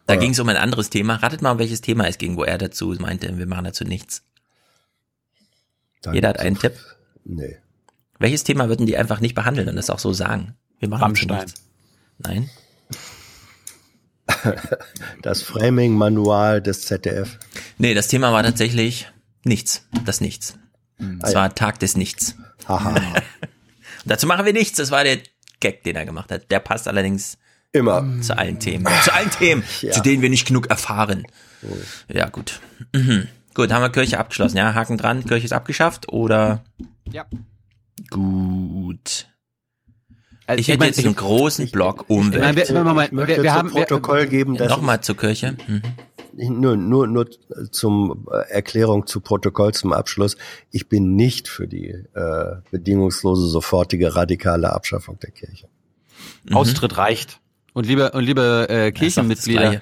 Da 0.05 0.15
ging 0.15 0.29
es 0.31 0.39
um 0.39 0.47
ein 0.47 0.57
anderes 0.57 0.91
Thema. 0.91 1.15
Ratet 1.15 1.41
mal, 1.41 1.51
um 1.51 1.57
welches 1.59 1.81
Thema 1.81 2.07
es 2.07 2.19
ging, 2.19 2.37
wo 2.37 2.43
er 2.43 2.57
dazu 2.59 2.95
meinte, 2.99 3.35
wir 3.37 3.47
machen 3.47 3.65
dazu 3.65 3.83
nichts. 3.83 4.21
Dann 6.03 6.13
Jeder 6.13 6.29
hat 6.29 6.39
einen 6.39 6.57
Tipp. 6.57 6.73
Nee. 7.23 7.57
Welches 8.19 8.43
Thema 8.43 8.69
würden 8.69 8.85
die 8.85 8.95
einfach 8.95 9.21
nicht 9.21 9.33
behandeln 9.33 9.67
und 9.69 9.75
das 9.75 9.89
auch 9.89 9.97
so 9.99 10.13
sagen? 10.13 10.53
Wir 10.79 10.87
machen 10.87 11.01
dazu 11.01 11.25
Rammstein. 11.25 11.45
nichts. 11.45 11.63
Nein? 12.19 12.49
Das 15.21 15.41
Framing-Manual 15.43 16.61
des 16.61 16.81
ZDF. 16.81 17.37
Nee, 17.77 17.93
das 17.93 18.07
Thema 18.07 18.31
war 18.31 18.43
tatsächlich 18.43 19.07
nichts. 19.43 19.87
Das 20.05 20.21
Nichts. 20.21 20.57
Es 20.97 21.05
Ah, 21.23 21.29
ja. 21.29 21.35
war 21.35 21.55
Tag 21.55 21.79
des 21.79 21.95
Nichts. 21.97 22.35
Haha. 22.67 22.89
Und 22.95 23.01
dazu 24.05 24.27
machen 24.27 24.45
wir 24.45 24.53
nichts. 24.53 24.77
Das 24.77 24.91
war 24.91 25.03
der 25.03 25.19
Gag, 25.59 25.83
den 25.83 25.95
er 25.95 26.05
gemacht 26.05 26.31
hat. 26.31 26.49
Der 26.51 26.59
passt 26.59 26.87
allerdings 26.87 27.37
immer 27.71 28.21
zu 28.21 28.37
allen 28.37 28.59
Themen. 28.59 28.87
Zu 29.03 29.13
allen 29.13 29.29
Themen, 29.31 29.63
Ja. 29.81 29.91
zu 29.91 30.01
denen 30.01 30.21
wir 30.21 30.29
nicht 30.29 30.47
genug 30.47 30.67
erfahren. 30.69 31.25
Ja, 32.07 32.29
gut. 32.29 32.61
Mhm. 32.93 33.27
Gut, 33.53 33.71
haben 33.71 33.81
wir 33.81 33.89
Kirche 33.89 34.19
abgeschlossen. 34.19 34.57
Ja, 34.57 34.73
Haken 34.73 34.97
dran. 34.97 35.25
Kirche 35.25 35.45
ist 35.45 35.53
abgeschafft 35.53 36.09
oder? 36.09 36.63
Ja. 37.11 37.25
Gut. 38.09 39.27
Also 40.47 40.59
ich 40.59 40.67
ich 40.67 40.73
hätte 40.73 40.79
mein, 40.79 40.87
jetzt 40.89 40.99
ich- 40.99 41.05
einen 41.05 41.15
großen 41.15 41.71
Block 41.71 42.05
Umwelt. 42.09 42.35
Ich 42.35 42.41
meine, 42.41 42.55
wir- 42.57 42.83
Moment, 42.83 43.07
Ich 43.09 43.13
möchte 43.13 43.35
wir- 43.37 43.43
wir 43.43 43.53
haben- 43.53 43.69
wir- 43.73 43.81
Protokoll 43.85 44.27
geben, 44.27 44.57
dass 44.57 44.69
Nochmal 44.69 45.01
zur 45.01 45.17
Kirche. 45.17 45.57
Mhm. 45.67 45.81
nur, 46.61 46.75
nur, 46.77 47.07
nur 47.07 47.27
zum 47.71 48.27
äh, 48.31 48.51
Erklärung 48.51 49.07
zu 49.07 49.21
Protokoll 49.21 49.73
zum 49.73 49.93
Abschluss. 49.93 50.35
Ich 50.71 50.87
bin 50.89 51.15
nicht 51.15 51.47
für 51.47 51.67
die 51.67 51.87
äh, 51.89 52.55
bedingungslose, 52.71 53.47
sofortige, 53.47 54.15
radikale 54.15 54.71
Abschaffung 54.73 55.17
der 55.19 55.31
Kirche. 55.31 55.67
Mhm. 56.43 56.55
Austritt 56.55 56.97
reicht. 56.97 57.39
Und 57.73 57.87
liebe, 57.87 58.11
und 58.11 58.23
liebe 58.23 58.67
äh, 58.69 58.91
Kirchenmitglieder, 58.91 59.81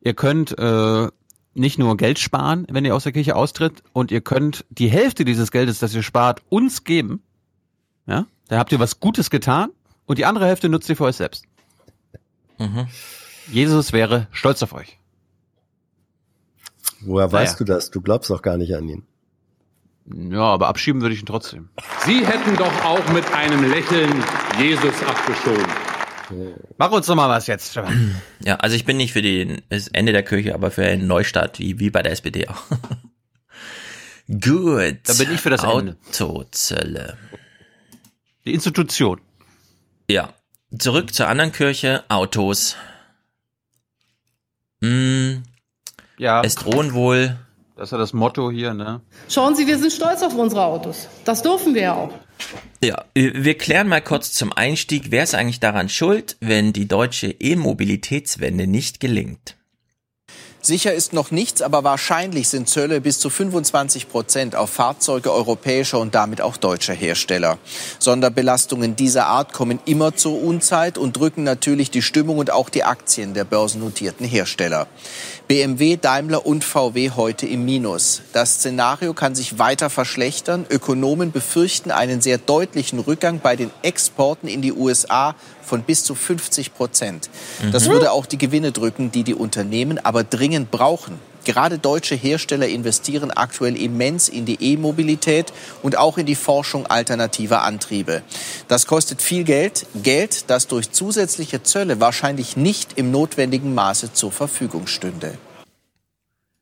ihr 0.00 0.14
könnt 0.14 0.58
äh, 0.58 1.08
nicht 1.54 1.78
nur 1.78 1.96
Geld 1.96 2.18
sparen, 2.18 2.66
wenn 2.70 2.84
ihr 2.84 2.94
aus 2.94 3.04
der 3.04 3.12
Kirche 3.12 3.34
austritt, 3.36 3.82
und 3.92 4.10
ihr 4.10 4.20
könnt 4.20 4.64
die 4.70 4.88
Hälfte 4.88 5.24
dieses 5.24 5.50
Geldes, 5.50 5.78
das 5.78 5.94
ihr 5.94 6.02
spart, 6.02 6.42
uns 6.48 6.84
geben. 6.84 7.22
Ja, 8.06 8.26
da 8.48 8.58
habt 8.58 8.72
ihr 8.72 8.78
was 8.80 9.00
Gutes 9.00 9.30
getan 9.30 9.70
und 10.10 10.18
die 10.18 10.24
andere 10.24 10.46
Hälfte 10.46 10.68
nutzt 10.68 10.88
ihr 10.88 10.96
für 10.96 11.04
euch 11.04 11.14
selbst. 11.14 11.44
Mhm. 12.58 12.88
Jesus 13.46 13.92
wäre 13.92 14.26
stolz 14.32 14.60
auf 14.60 14.72
euch. 14.72 14.98
Woher 17.02 17.28
Naja. 17.28 17.32
weißt 17.32 17.60
du 17.60 17.64
das? 17.64 17.92
Du 17.92 18.00
glaubst 18.00 18.28
doch 18.28 18.42
gar 18.42 18.56
nicht 18.56 18.74
an 18.74 18.88
ihn. 18.88 19.06
Ja, 20.12 20.42
aber 20.42 20.66
abschieben 20.66 21.00
würde 21.00 21.14
ich 21.14 21.20
ihn 21.22 21.26
trotzdem. 21.26 21.68
Sie 22.04 22.26
hätten 22.26 22.56
doch 22.56 22.84
auch 22.84 23.08
mit 23.12 23.24
einem 23.32 23.70
Lächeln 23.70 24.12
Jesus 24.58 25.00
abgeschoben. 25.04 25.64
Mach 26.76 26.90
uns 26.90 27.06
doch 27.06 27.14
mal 27.14 27.28
was 27.28 27.46
jetzt. 27.46 27.78
Ja, 28.44 28.56
also 28.56 28.74
ich 28.74 28.84
bin 28.84 28.96
nicht 28.96 29.12
für 29.12 29.22
den, 29.22 29.62
das 29.68 29.86
Ende 29.86 30.10
der 30.10 30.24
Kirche, 30.24 30.56
aber 30.56 30.72
für 30.72 30.82
einen 30.84 31.06
Neustart, 31.06 31.60
wie, 31.60 31.78
wie 31.78 31.90
bei 31.90 32.02
der 32.02 32.10
SPD 32.10 32.48
auch. 32.48 32.62
Gut. 34.26 34.98
Da 35.04 35.14
bin 35.14 35.32
ich 35.32 35.40
für 35.40 35.50
das 35.50 35.62
Ende. 35.62 35.96
Autozölle. 36.08 37.16
Die 38.44 38.54
Institution. 38.54 39.20
Ja. 40.10 40.34
Zurück 40.76 41.14
zur 41.14 41.28
anderen 41.28 41.52
Kirche, 41.52 42.02
Autos. 42.08 42.76
Hm, 44.82 45.42
Ja. 46.18 46.42
es 46.42 46.54
drohen 46.56 46.94
wohl. 46.94 47.36
Das 47.76 47.88
ist 47.88 47.92
ja 47.92 47.98
das 47.98 48.12
Motto 48.12 48.50
hier, 48.50 48.74
ne? 48.74 49.00
Schauen 49.28 49.54
Sie, 49.56 49.66
wir 49.66 49.78
sind 49.78 49.92
stolz 49.92 50.22
auf 50.22 50.34
unsere 50.34 50.64
Autos. 50.64 51.08
Das 51.24 51.42
dürfen 51.42 51.74
wir 51.74 51.82
ja 51.82 51.94
auch. 51.94 52.12
Ja, 52.82 53.04
wir 53.14 53.56
klären 53.56 53.88
mal 53.88 54.00
kurz 54.02 54.32
zum 54.32 54.52
Einstieg, 54.52 55.10
wer 55.10 55.22
ist 55.22 55.34
eigentlich 55.34 55.60
daran 55.60 55.88
schuld, 55.88 56.36
wenn 56.40 56.72
die 56.72 56.88
deutsche 56.88 57.28
E-Mobilitätswende 57.28 58.66
nicht 58.66 59.00
gelingt? 59.00 59.56
Sicher 60.62 60.92
ist 60.92 61.14
noch 61.14 61.30
nichts, 61.30 61.62
aber 61.62 61.84
wahrscheinlich 61.84 62.50
sind 62.50 62.68
Zölle 62.68 63.00
bis 63.00 63.18
zu 63.18 63.30
25 63.30 64.10
Prozent 64.10 64.54
auf 64.54 64.68
Fahrzeuge 64.68 65.32
europäischer 65.32 65.98
und 65.98 66.14
damit 66.14 66.42
auch 66.42 66.58
deutscher 66.58 66.92
Hersteller. 66.92 67.56
Sonderbelastungen 67.98 68.94
dieser 68.94 69.26
Art 69.26 69.54
kommen 69.54 69.80
immer 69.86 70.14
zur 70.14 70.42
Unzeit 70.42 70.98
und 70.98 71.16
drücken 71.16 71.44
natürlich 71.44 71.90
die 71.90 72.02
Stimmung 72.02 72.36
und 72.36 72.52
auch 72.52 72.68
die 72.68 72.84
Aktien 72.84 73.32
der 73.32 73.44
börsennotierten 73.44 74.26
Hersteller. 74.26 74.86
BMW, 75.48 75.96
Daimler 75.96 76.44
und 76.44 76.62
VW 76.62 77.12
heute 77.16 77.46
im 77.46 77.64
Minus. 77.64 78.20
Das 78.34 78.56
Szenario 78.56 79.14
kann 79.14 79.34
sich 79.34 79.58
weiter 79.58 79.88
verschlechtern. 79.88 80.66
Ökonomen 80.68 81.32
befürchten 81.32 81.90
einen 81.90 82.20
sehr 82.20 82.36
deutlichen 82.36 82.98
Rückgang 82.98 83.40
bei 83.40 83.56
den 83.56 83.70
Exporten 83.82 84.46
in 84.46 84.60
die 84.60 84.74
USA 84.74 85.34
von 85.70 85.82
bis 85.82 86.02
zu 86.04 86.14
50 86.14 86.74
Prozent. 86.74 87.30
Das 87.72 87.86
Mhm. 87.86 87.92
würde 87.92 88.12
auch 88.12 88.26
die 88.26 88.38
Gewinne 88.38 88.72
drücken, 88.72 89.10
die 89.12 89.24
die 89.24 89.34
Unternehmen 89.34 89.98
aber 90.04 90.24
dringend 90.24 90.70
brauchen. 90.70 91.18
Gerade 91.44 91.78
deutsche 91.78 92.16
Hersteller 92.16 92.68
investieren 92.68 93.30
aktuell 93.30 93.74
immens 93.76 94.28
in 94.28 94.44
die 94.44 94.58
E-Mobilität 94.72 95.52
und 95.82 95.96
auch 95.96 96.18
in 96.18 96.26
die 96.26 96.34
Forschung 96.34 96.86
alternativer 96.86 97.62
Antriebe. 97.62 98.22
Das 98.68 98.86
kostet 98.86 99.22
viel 99.22 99.44
Geld, 99.44 99.86
Geld, 100.02 100.50
das 100.50 100.66
durch 100.66 100.90
zusätzliche 100.92 101.62
Zölle 101.62 101.98
wahrscheinlich 102.00 102.56
nicht 102.58 102.98
im 102.98 103.10
notwendigen 103.10 103.72
Maße 103.74 104.12
zur 104.12 104.32
Verfügung 104.32 104.86
stünde. 104.86 105.38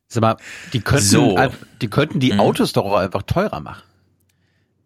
Sag 0.07 0.21
mal, 0.23 0.37
die 0.73 0.81
könnten, 0.81 1.05
So. 1.07 1.37
die 1.83 1.89
könnten 1.91 2.21
die 2.21 2.33
Mhm. 2.35 2.41
Autos 2.41 2.73
doch 2.73 2.85
auch 2.85 2.97
einfach 2.99 3.23
teurer 3.25 3.61
machen. 3.61 3.83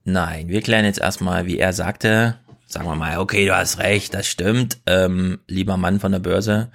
Nein, 0.05 0.49
wir 0.49 0.63
klären 0.63 0.85
jetzt 0.85 0.99
erstmal, 1.01 1.47
wie 1.47 1.59
er 1.59 1.73
sagte, 1.73 2.37
sagen 2.73 2.87
wir 2.87 2.95
mal, 2.97 3.19
okay, 3.19 3.47
du 3.47 3.55
hast 3.55 3.79
recht, 3.79 4.15
das 4.15 4.27
stimmt, 4.27 4.79
ähm, 4.87 5.41
lieber 5.47 5.77
Mann 5.77 6.01
von 6.01 6.13
der 6.13 6.21
Börse. 6.21 6.71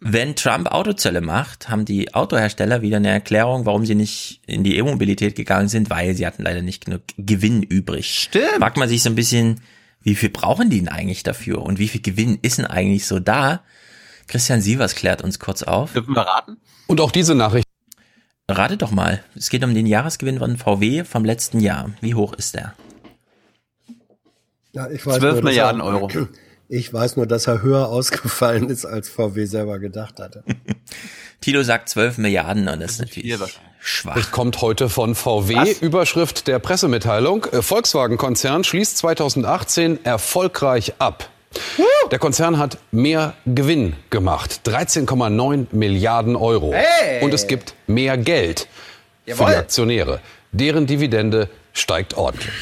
Wenn 0.00 0.34
Trump 0.34 0.68
Autozölle 0.68 1.20
macht, 1.20 1.68
haben 1.68 1.84
die 1.84 2.14
Autohersteller 2.14 2.82
wieder 2.82 2.96
eine 2.96 3.10
Erklärung, 3.10 3.66
warum 3.66 3.84
sie 3.84 3.94
nicht 3.94 4.40
in 4.46 4.64
die 4.64 4.78
E-Mobilität 4.78 5.36
gegangen 5.36 5.68
sind, 5.68 5.90
weil 5.90 6.14
sie 6.14 6.26
hatten 6.26 6.42
leider 6.42 6.62
nicht 6.62 6.86
genug 6.86 7.02
Gewinn 7.18 7.62
übrig. 7.62 8.18
Stimmt. 8.18 8.56
Fragt 8.58 8.78
man 8.78 8.88
sich 8.88 9.02
so 9.02 9.10
ein 9.10 9.14
bisschen, 9.14 9.60
wie 10.02 10.14
viel 10.14 10.30
brauchen 10.30 10.70
die 10.70 10.78
denn 10.78 10.88
eigentlich 10.88 11.22
dafür 11.22 11.62
und 11.62 11.78
wie 11.78 11.88
viel 11.88 12.00
Gewinn 12.00 12.38
ist 12.40 12.58
denn 12.58 12.66
eigentlich 12.66 13.06
so 13.06 13.20
da? 13.20 13.62
Christian 14.28 14.60
Sievers 14.62 14.94
klärt 14.94 15.22
uns 15.22 15.38
kurz 15.38 15.62
auf. 15.62 15.92
Dürfen 15.92 16.14
wir 16.14 16.22
raten? 16.22 16.56
Und 16.86 17.00
auch 17.00 17.12
diese 17.12 17.34
Nachricht. 17.34 17.66
Rate 18.48 18.76
doch 18.76 18.90
mal. 18.90 19.22
Es 19.34 19.50
geht 19.50 19.64
um 19.64 19.74
den 19.74 19.86
Jahresgewinn 19.86 20.38
von 20.38 20.56
VW 20.56 21.04
vom 21.04 21.24
letzten 21.24 21.60
Jahr. 21.60 21.90
Wie 22.00 22.14
hoch 22.14 22.32
ist 22.32 22.54
der? 22.54 22.74
Ja, 24.76 24.90
ich 24.90 25.02
12 25.02 25.22
nur, 25.22 25.42
Milliarden 25.42 25.80
er, 25.80 25.86
Euro. 25.86 26.10
Ich 26.68 26.92
weiß 26.92 27.14
nur, 27.14 27.28
dass 27.28 27.46
er 27.46 27.62
höher 27.62 27.86
ausgefallen 27.86 28.70
ist, 28.70 28.86
als 28.86 29.08
VW 29.08 29.44
selber 29.44 29.78
gedacht 29.78 30.18
hatte. 30.18 30.42
Tilo 31.40 31.62
sagt 31.62 31.88
12 31.88 32.18
Milliarden 32.18 32.66
und 32.66 32.80
das 32.80 32.92
ist 32.92 32.98
natürlich 32.98 33.38
schwach. 33.78 34.16
Nachricht 34.16 34.32
kommt 34.32 34.60
heute 34.62 34.88
von 34.88 35.14
VW. 35.14 35.54
Was? 35.54 35.78
Überschrift 35.80 36.48
der 36.48 36.58
Pressemitteilung. 36.58 37.44
Äh, 37.44 37.62
Volkswagen-Konzern 37.62 38.64
schließt 38.64 38.98
2018 38.98 40.04
erfolgreich 40.04 40.94
ab. 40.98 41.30
Der 42.10 42.18
Konzern 42.18 42.58
hat 42.58 42.78
mehr 42.90 43.34
Gewinn 43.46 43.94
gemacht. 44.10 44.62
13,9 44.64 45.66
Milliarden 45.70 46.34
Euro. 46.34 46.72
Hey! 46.72 47.22
Und 47.22 47.32
es 47.32 47.46
gibt 47.46 47.74
mehr 47.86 48.18
Geld 48.18 48.66
für 49.24 49.30
Jawohl. 49.30 49.46
die 49.46 49.54
Aktionäre. 49.54 50.20
Deren 50.50 50.88
Dividende 50.88 51.48
steigt 51.72 52.14
ordentlich. 52.14 52.52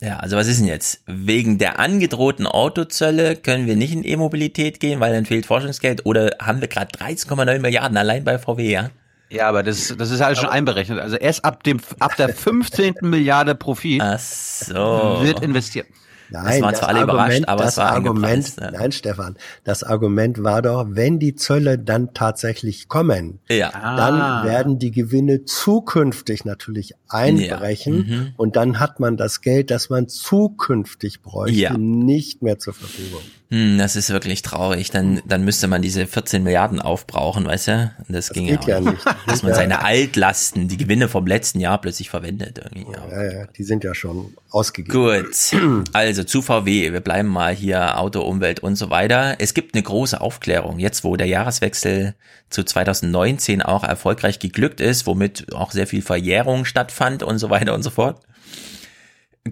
Ja, 0.00 0.16
also 0.16 0.36
was 0.36 0.46
ist 0.46 0.60
denn 0.60 0.66
jetzt? 0.66 1.02
Wegen 1.06 1.58
der 1.58 1.78
angedrohten 1.78 2.46
Autozölle 2.46 3.36
können 3.36 3.66
wir 3.66 3.76
nicht 3.76 3.92
in 3.92 4.02
E-Mobilität 4.02 4.80
gehen, 4.80 4.98
weil 4.98 5.12
dann 5.12 5.26
fehlt 5.26 5.44
Forschungsgeld 5.44 6.06
oder 6.06 6.36
haben 6.40 6.62
wir 6.62 6.68
gerade 6.68 6.96
13,9 6.96 7.58
Milliarden 7.58 7.98
allein 7.98 8.24
bei 8.24 8.38
VW, 8.38 8.70
ja? 8.70 8.90
Ja, 9.28 9.48
aber 9.48 9.62
das, 9.62 9.94
das 9.96 10.10
ist 10.10 10.20
halt 10.20 10.38
schon 10.38 10.48
einberechnet. 10.48 10.98
Also 10.98 11.16
erst 11.16 11.44
ab 11.44 11.62
dem 11.62 11.80
ab 12.00 12.16
der 12.16 12.30
15. 12.30 12.96
Milliarde 13.02 13.54
Profit 13.54 14.02
so. 14.18 15.18
wird 15.20 15.40
investiert. 15.42 15.86
Nein, 16.30 16.62
waren 16.62 16.74
zwar 16.74 16.88
alle 16.90 17.02
überrascht, 17.02 17.42
aber 17.46 17.62
das 17.64 17.72
es 17.72 17.78
war 17.78 17.92
Argument, 17.92 18.56
ja. 18.60 18.70
nein, 18.70 18.92
Stefan, 18.92 19.36
das 19.64 19.82
Argument 19.82 20.42
war 20.42 20.62
doch, 20.62 20.86
wenn 20.90 21.18
die 21.18 21.34
Zölle 21.34 21.78
dann 21.78 22.14
tatsächlich 22.14 22.88
kommen, 22.88 23.40
Ja. 23.48 23.70
dann 23.72 24.20
Ah. 24.20 24.44
werden 24.44 24.78
die 24.78 24.90
Gewinne 24.90 25.44
zukünftig 25.44 26.44
natürlich 26.44 26.94
einbrechen 27.08 27.94
Ja, 28.08 28.16
mhm. 28.16 28.28
und 28.36 28.56
dann 28.56 28.80
hat 28.80 29.00
man 29.00 29.16
das 29.16 29.40
Geld, 29.40 29.70
das 29.70 29.90
man 29.90 30.08
zukünftig 30.08 31.22
bräuchte, 31.22 31.58
Ja. 31.58 31.76
nicht 31.76 32.42
mehr 32.42 32.58
zur 32.58 32.74
Verfügung. 32.74 33.20
Hm, 33.50 33.78
das 33.78 33.96
ist 33.96 34.10
wirklich 34.10 34.42
traurig. 34.42 34.90
Dann, 34.90 35.22
dann 35.24 35.44
müsste 35.44 35.66
man 35.66 35.82
diese 35.82 36.06
14 36.06 36.44
Milliarden 36.44 36.80
aufbrauchen, 36.80 37.46
weißt 37.46 37.68
du? 37.68 37.92
Und 38.06 38.14
das, 38.14 38.30
ging 38.30 38.46
ja, 38.46 38.60
ja 38.64 38.80
nicht. 38.80 39.04
Dass 39.26 39.42
man 39.42 39.54
seine 39.54 39.82
Altlasten, 39.82 40.68
die 40.68 40.76
Gewinne 40.76 41.08
vom 41.08 41.26
letzten 41.26 41.58
Jahr 41.58 41.80
plötzlich 41.80 42.10
verwendet 42.10 42.58
irgendwie. 42.62 42.92
Ja. 42.92 43.08
Ja, 43.10 43.32
ja, 43.40 43.46
die 43.46 43.64
sind 43.64 43.82
ja 43.82 43.92
schon 43.92 44.36
ausgegeben. 44.50 44.92
Gut, 44.92 45.88
also 45.92 46.22
zu 46.22 46.42
VW, 46.42 46.92
wir 46.92 47.00
bleiben 47.00 47.28
mal 47.28 47.52
hier 47.52 47.98
Auto, 47.98 48.20
Umwelt 48.20 48.60
und 48.60 48.76
so 48.76 48.88
weiter. 48.88 49.36
Es 49.40 49.52
gibt 49.52 49.74
eine 49.74 49.82
große 49.82 50.20
Aufklärung, 50.20 50.78
jetzt 50.78 51.02
wo 51.02 51.16
der 51.16 51.26
Jahreswechsel 51.26 52.14
zu 52.50 52.62
2019 52.62 53.62
auch 53.62 53.82
erfolgreich 53.82 54.38
geglückt 54.38 54.80
ist, 54.80 55.08
womit 55.08 55.52
auch 55.54 55.72
sehr 55.72 55.88
viel 55.88 56.02
Verjährung 56.02 56.64
stattfand 56.64 57.24
und 57.24 57.38
so 57.38 57.50
weiter 57.50 57.74
und 57.74 57.82
so 57.82 57.90
fort. 57.90 58.20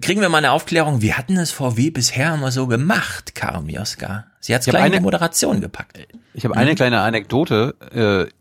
Kriegen 0.01 0.21
wir 0.21 0.29
mal 0.29 0.37
eine 0.37 0.51
Aufklärung, 0.51 1.01
wie 1.01 1.13
hatten 1.13 1.35
es 1.37 1.51
VW 1.51 1.89
bisher 1.89 2.35
immer 2.35 2.51
so 2.51 2.67
gemacht, 2.67 3.33
Karum 3.33 3.67
Joska? 3.69 4.25
Sie 4.39 4.53
hat 4.53 4.61
es 4.61 4.67
gleich 4.67 4.85
in 4.85 4.91
die 4.91 4.97
eine- 4.97 5.03
Moderation 5.03 5.61
gepackt. 5.61 5.99
Ich 6.33 6.45
habe 6.45 6.55
eine 6.55 6.71
Mhm. 6.71 6.75
kleine 6.75 7.01
Anekdote. 7.01 7.75
Äh, 7.91 8.31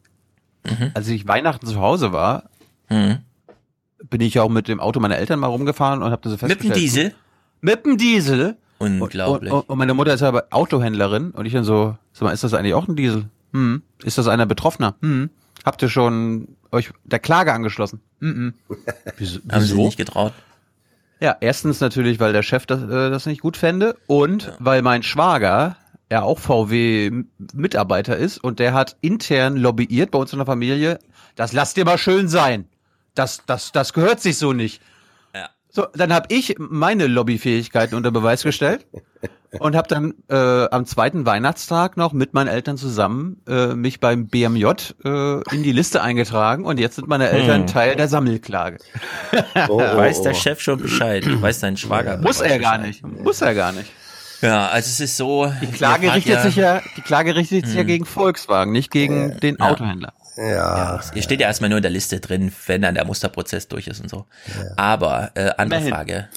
Als 0.93 1.09
ich 1.09 1.27
Weihnachten 1.27 1.67
zu 1.67 1.81
Hause 1.81 2.13
war, 2.13 2.51
Mhm. 2.91 3.19
bin 4.11 4.21
ich 4.21 4.39
auch 4.39 4.51
mit 4.51 4.69
dem 4.69 4.79
Auto 4.81 5.01
meiner 5.01 5.17
Eltern 5.17 5.39
mal 5.41 5.47
rumgefahren 5.47 6.03
und 6.03 6.11
habe 6.11 6.21
das 6.23 6.33
so 6.39 6.47
Mit 6.47 6.61
dem 6.63 6.73
festgestellt. 6.73 6.77
Diesel? 6.77 7.15
Mit 7.63 7.87
dem 7.87 7.97
Diesel. 7.97 8.57
Unglaublich. 8.79 9.51
Und, 9.51 9.61
und, 9.61 9.69
und 9.71 9.79
meine 9.79 9.95
Mutter 9.95 10.13
ist 10.13 10.23
aber 10.23 10.49
Autohändlerin 10.51 11.31
und 11.31 11.47
ich 11.47 11.55
dann 11.55 11.65
so, 11.65 11.97
sag 12.13 12.23
mal, 12.23 12.33
ist 12.33 12.45
das 12.45 12.53
eigentlich 12.53 12.75
auch 12.75 12.87
ein 12.87 12.95
Diesel? 12.97 13.25
Hm. 13.55 13.83
Ist 14.05 14.19
das 14.19 14.29
einer 14.29 14.45
Betroffener? 14.45 14.95
Hm. 15.01 15.31
Habt 15.65 15.81
ihr 15.83 15.89
schon 15.89 16.49
euch 16.71 16.91
der 17.05 17.19
Klage 17.19 17.53
angeschlossen? 17.55 18.01
Hm. 18.21 18.53
Wieso? 19.17 19.41
Haben 19.51 19.63
sie 19.65 19.71
wieso? 19.73 19.87
nicht 19.87 19.97
getraut? 19.97 20.35
Ja, 21.21 21.37
erstens 21.41 21.81
natürlich, 21.81 22.21
weil 22.21 22.33
der 22.33 22.43
Chef 22.43 22.67
das, 22.67 22.83
äh, 22.83 23.11
das 23.11 23.27
nicht 23.27 23.41
gut 23.41 23.57
fände 23.57 23.97
und 24.07 24.53
weil 24.61 24.83
mein 24.83 25.03
Schwager 25.03 25.77
ja 26.11 26.23
auch 26.23 26.39
VW-Mitarbeiter 26.39 28.17
ist 28.17 28.39
und 28.39 28.61
der 28.61 28.73
hat 28.73 28.97
intern 29.01 29.57
lobbyiert 29.57 30.11
bei 30.11 30.19
uns 30.19 30.33
in 30.33 30.39
der 30.39 30.47
Familie, 30.47 30.99
das 31.35 31.53
lasst 31.53 31.77
ihr 31.77 31.85
mal 31.85 31.99
schön 31.99 32.29
sein. 32.29 32.67
Das, 33.15 33.43
das, 33.47 33.73
das 33.73 33.93
gehört 33.93 34.21
sich 34.21 34.39
so 34.39 34.53
nicht. 34.53 34.81
Ja. 35.35 35.51
So, 35.71 35.87
dann 35.93 36.13
habe 36.13 36.27
ich 36.33 36.55
meine 36.59 37.09
Lobbyfähigkeiten 37.09 37.97
unter 37.97 38.11
Beweis 38.11 38.43
gestellt 38.43 38.87
und 39.59 39.75
habe 39.77 39.89
dann 39.89 40.15
äh, 40.29 40.69
am 40.71 40.85
zweiten 40.87 41.25
Weihnachtstag 41.27 41.97
noch 41.97 42.13
mit 42.13 42.35
meinen 42.35 42.49
Eltern 42.49 42.77
zusammen 42.77 43.41
äh, 43.49 43.69
mich 43.69 44.01
beim 44.01 44.29
BMJ 44.29 44.65
äh, 45.05 45.41
in 45.55 45.63
die 45.63 45.73
Liste 45.73 46.03
eingetragen 46.03 46.65
und 46.65 46.79
jetzt 46.79 46.97
sind 46.97 47.09
meine 47.09 47.29
Eltern 47.31 47.63
Hm. 47.63 47.67
Teil 47.67 47.97
der 47.97 48.09
Sammelklage. 48.09 48.79
Weiß 49.55 50.23
der 50.23 50.35
Chef 50.35 50.61
schon 50.61 50.81
Bescheid? 50.81 51.25
Weiß 51.41 51.61
dein 51.61 51.77
Schwager? 51.77 52.19
Muss 52.19 52.41
weiß 52.41 52.51
er 52.51 52.59
gar 52.59 52.79
nicht. 52.79 53.07
Muss 53.07 53.41
er 53.41 53.55
gar 53.55 53.73
nicht. 53.73 53.91
Ja, 54.41 54.69
also 54.69 54.87
es 54.89 55.01
ist 55.01 55.17
so. 55.17 55.53
Die 55.61 55.67
Klage 55.67 56.15
richtet 56.15 56.43
sich 56.43 56.55
ja, 56.57 56.81
die 56.97 57.01
Klage 57.01 57.35
richtet 57.35 57.67
sich 57.67 57.75
ja 57.75 57.81
Hm. 57.81 57.87
gegen 57.89 58.05
Volkswagen, 58.05 58.71
nicht 58.73 58.91
gegen 58.91 59.39
den 59.41 59.57
Ja. 59.59 59.71
Autohändler. 59.71 60.13
Ja. 60.37 61.01
Ihr 61.15 61.23
steht 61.23 61.41
ja 61.41 61.49
erstmal 61.49 61.69
nur 61.71 61.79
in 61.79 61.83
der 61.83 61.91
Liste 61.91 62.21
drin, 62.21 62.53
wenn 62.67 62.83
dann 62.83 62.95
der 62.95 63.05
Musterprozess 63.05 63.67
durch 63.67 63.89
ist 63.89 64.01
und 64.01 64.09
so. 64.09 64.27
Aber 64.77 65.33
äh, 65.35 65.51
andere 65.57 65.81
Immerhin. 65.81 65.95
Frage. 65.95 66.29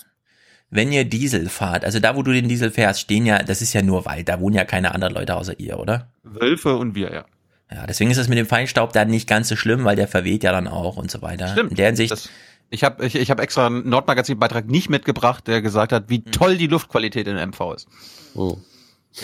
Wenn 0.74 0.92
ihr 0.94 1.04
Diesel 1.06 1.50
fahrt, 1.50 1.84
also 1.86 2.00
da, 2.00 2.16
wo 2.16 2.24
du 2.24 2.32
den 2.32 2.48
Diesel 2.48 2.72
fährst, 2.72 3.02
stehen 3.02 3.26
ja, 3.26 3.44
das 3.44 3.62
ist 3.62 3.74
ja 3.74 3.82
nur 3.82 4.06
Wald, 4.06 4.30
da 4.30 4.40
wohnen 4.40 4.56
ja 4.56 4.64
keine 4.64 4.94
anderen 4.96 5.14
Leute 5.14 5.36
außer 5.36 5.60
ihr, 5.60 5.78
oder? 5.78 6.08
Wölfe 6.24 6.78
und 6.78 6.96
wir, 6.96 7.14
ja. 7.14 7.26
Ja, 7.74 7.86
deswegen 7.88 8.10
ist 8.12 8.18
es 8.18 8.28
mit 8.30 8.38
dem 8.38 8.46
Feinstaub 8.48 8.92
dann 8.94 9.10
nicht 9.10 9.28
ganz 9.30 9.48
so 9.50 9.56
schlimm, 9.56 9.84
weil 9.84 9.96
der 9.96 10.08
verweht 10.08 10.44
ja 10.44 10.52
dann 10.52 10.68
auch 10.68 10.96
und 10.98 11.12
so 11.12 11.22
weiter. 11.22 11.50
Stimmt. 11.50 11.72
In 11.72 11.76
der 11.78 11.88
Hinsicht, 11.88 12.12
Das, 12.12 12.30
ich 12.70 12.84
habe 12.86 13.06
ich, 13.06 13.16
ich 13.16 13.30
hab 13.32 13.40
extra 13.42 13.68
einen 13.68 13.88
Nordmagazin-Beitrag 13.90 14.68
nicht 14.68 14.90
mitgebracht, 14.90 15.46
der 15.48 15.62
gesagt 15.62 15.92
hat, 15.92 16.06
wie 16.10 16.18
Hm. 16.24 16.32
toll 16.32 16.58
die 16.58 16.68
Luftqualität 16.68 17.28
in 17.28 17.36
MV 17.38 17.74
ist. 17.76 17.88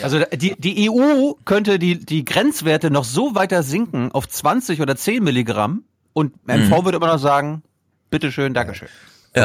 Also 0.03 0.19
die, 0.33 0.53
die 0.59 0.89
EU 0.89 1.31
könnte 1.45 1.79
die, 1.79 1.97
die 1.97 2.25
Grenzwerte 2.25 2.91
noch 2.91 3.05
so 3.05 3.35
weiter 3.35 3.63
sinken 3.63 4.11
auf 4.11 4.27
20 4.27 4.81
oder 4.81 4.97
10 4.97 5.23
Milligramm 5.23 5.83
und 6.11 6.33
MV 6.45 6.79
Mhm. 6.81 6.85
würde 6.85 6.97
immer 6.97 7.07
noch 7.07 7.19
sagen, 7.19 7.63
bitteschön, 8.09 8.53
Dankeschön. 8.53 8.89
Ja, 8.89 8.93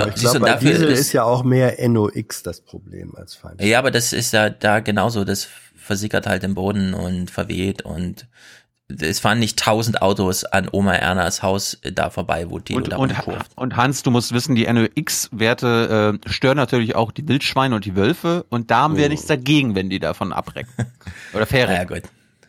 Aber 0.01 0.09
ich 0.09 0.15
siehst 0.17 0.35
du, 0.35 0.39
glaube, 0.39 0.47
bei 0.47 0.53
dafür 0.55 0.71
Diesel 0.71 0.89
ist- 0.89 1.01
ist 1.01 1.12
ja 1.12 1.23
auch 1.25 1.45
mehr 1.45 1.77
NOx 1.89 2.43
das 2.43 2.61
Problem 2.61 3.15
als 3.15 3.35
Feinstaub. 3.35 3.67
Ja, 3.67 3.79
aber 3.79 3.91
das 3.91 4.12
ist 4.12 4.33
ja 4.33 4.51
da 4.51 4.81
genauso, 4.81 5.25
das 5.25 5.47
versickert 5.77 6.27
halt 6.27 6.43
im 6.45 6.55
Boden 6.55 6.95
und 6.95 7.31
verweht 7.31 7.83
und 7.83 8.27
es 9.01 9.21
fahren 9.21 9.39
nicht 9.39 9.59
tausend 9.59 10.03
Autos 10.03 10.45
an 10.45 10.69
Oma 10.71 10.95
Ernas 10.95 11.43
Haus 11.43 11.75
äh, 11.83 11.93
da 11.93 12.11
vorbei, 12.11 12.51
wo 12.51 12.59
Tilo 12.59 12.79
Und, 12.79 12.93
da 12.93 12.97
und, 12.99 13.11
rumkurft. 13.27 13.51
und 13.57 13.77
Hans, 13.77 14.03
du 14.03 14.11
musst 14.11 14.33
wissen, 14.35 14.55
die 14.55 14.67
NOx-Werte 14.71 16.19
äh, 16.23 16.29
stören 16.31 16.57
natürlich 16.57 16.95
auch 16.95 17.12
die 17.12 17.27
Wildschweine 17.27 17.75
und 17.75 17.85
die 17.85 17.97
Wölfe 17.97 18.45
und 18.49 18.71
da 18.71 18.79
haben 18.81 18.97
wir 18.97 19.07
Oh. 19.07 19.09
nichts 19.09 19.27
dagegen, 19.27 19.75
wenn 19.75 19.89
die 19.91 19.99
davon 19.99 20.33
abrecken. 20.33 20.73
Oder 21.35 21.47
verrecken. 21.47 21.73
Ja, 21.75 21.85
gut. 22.01 22.03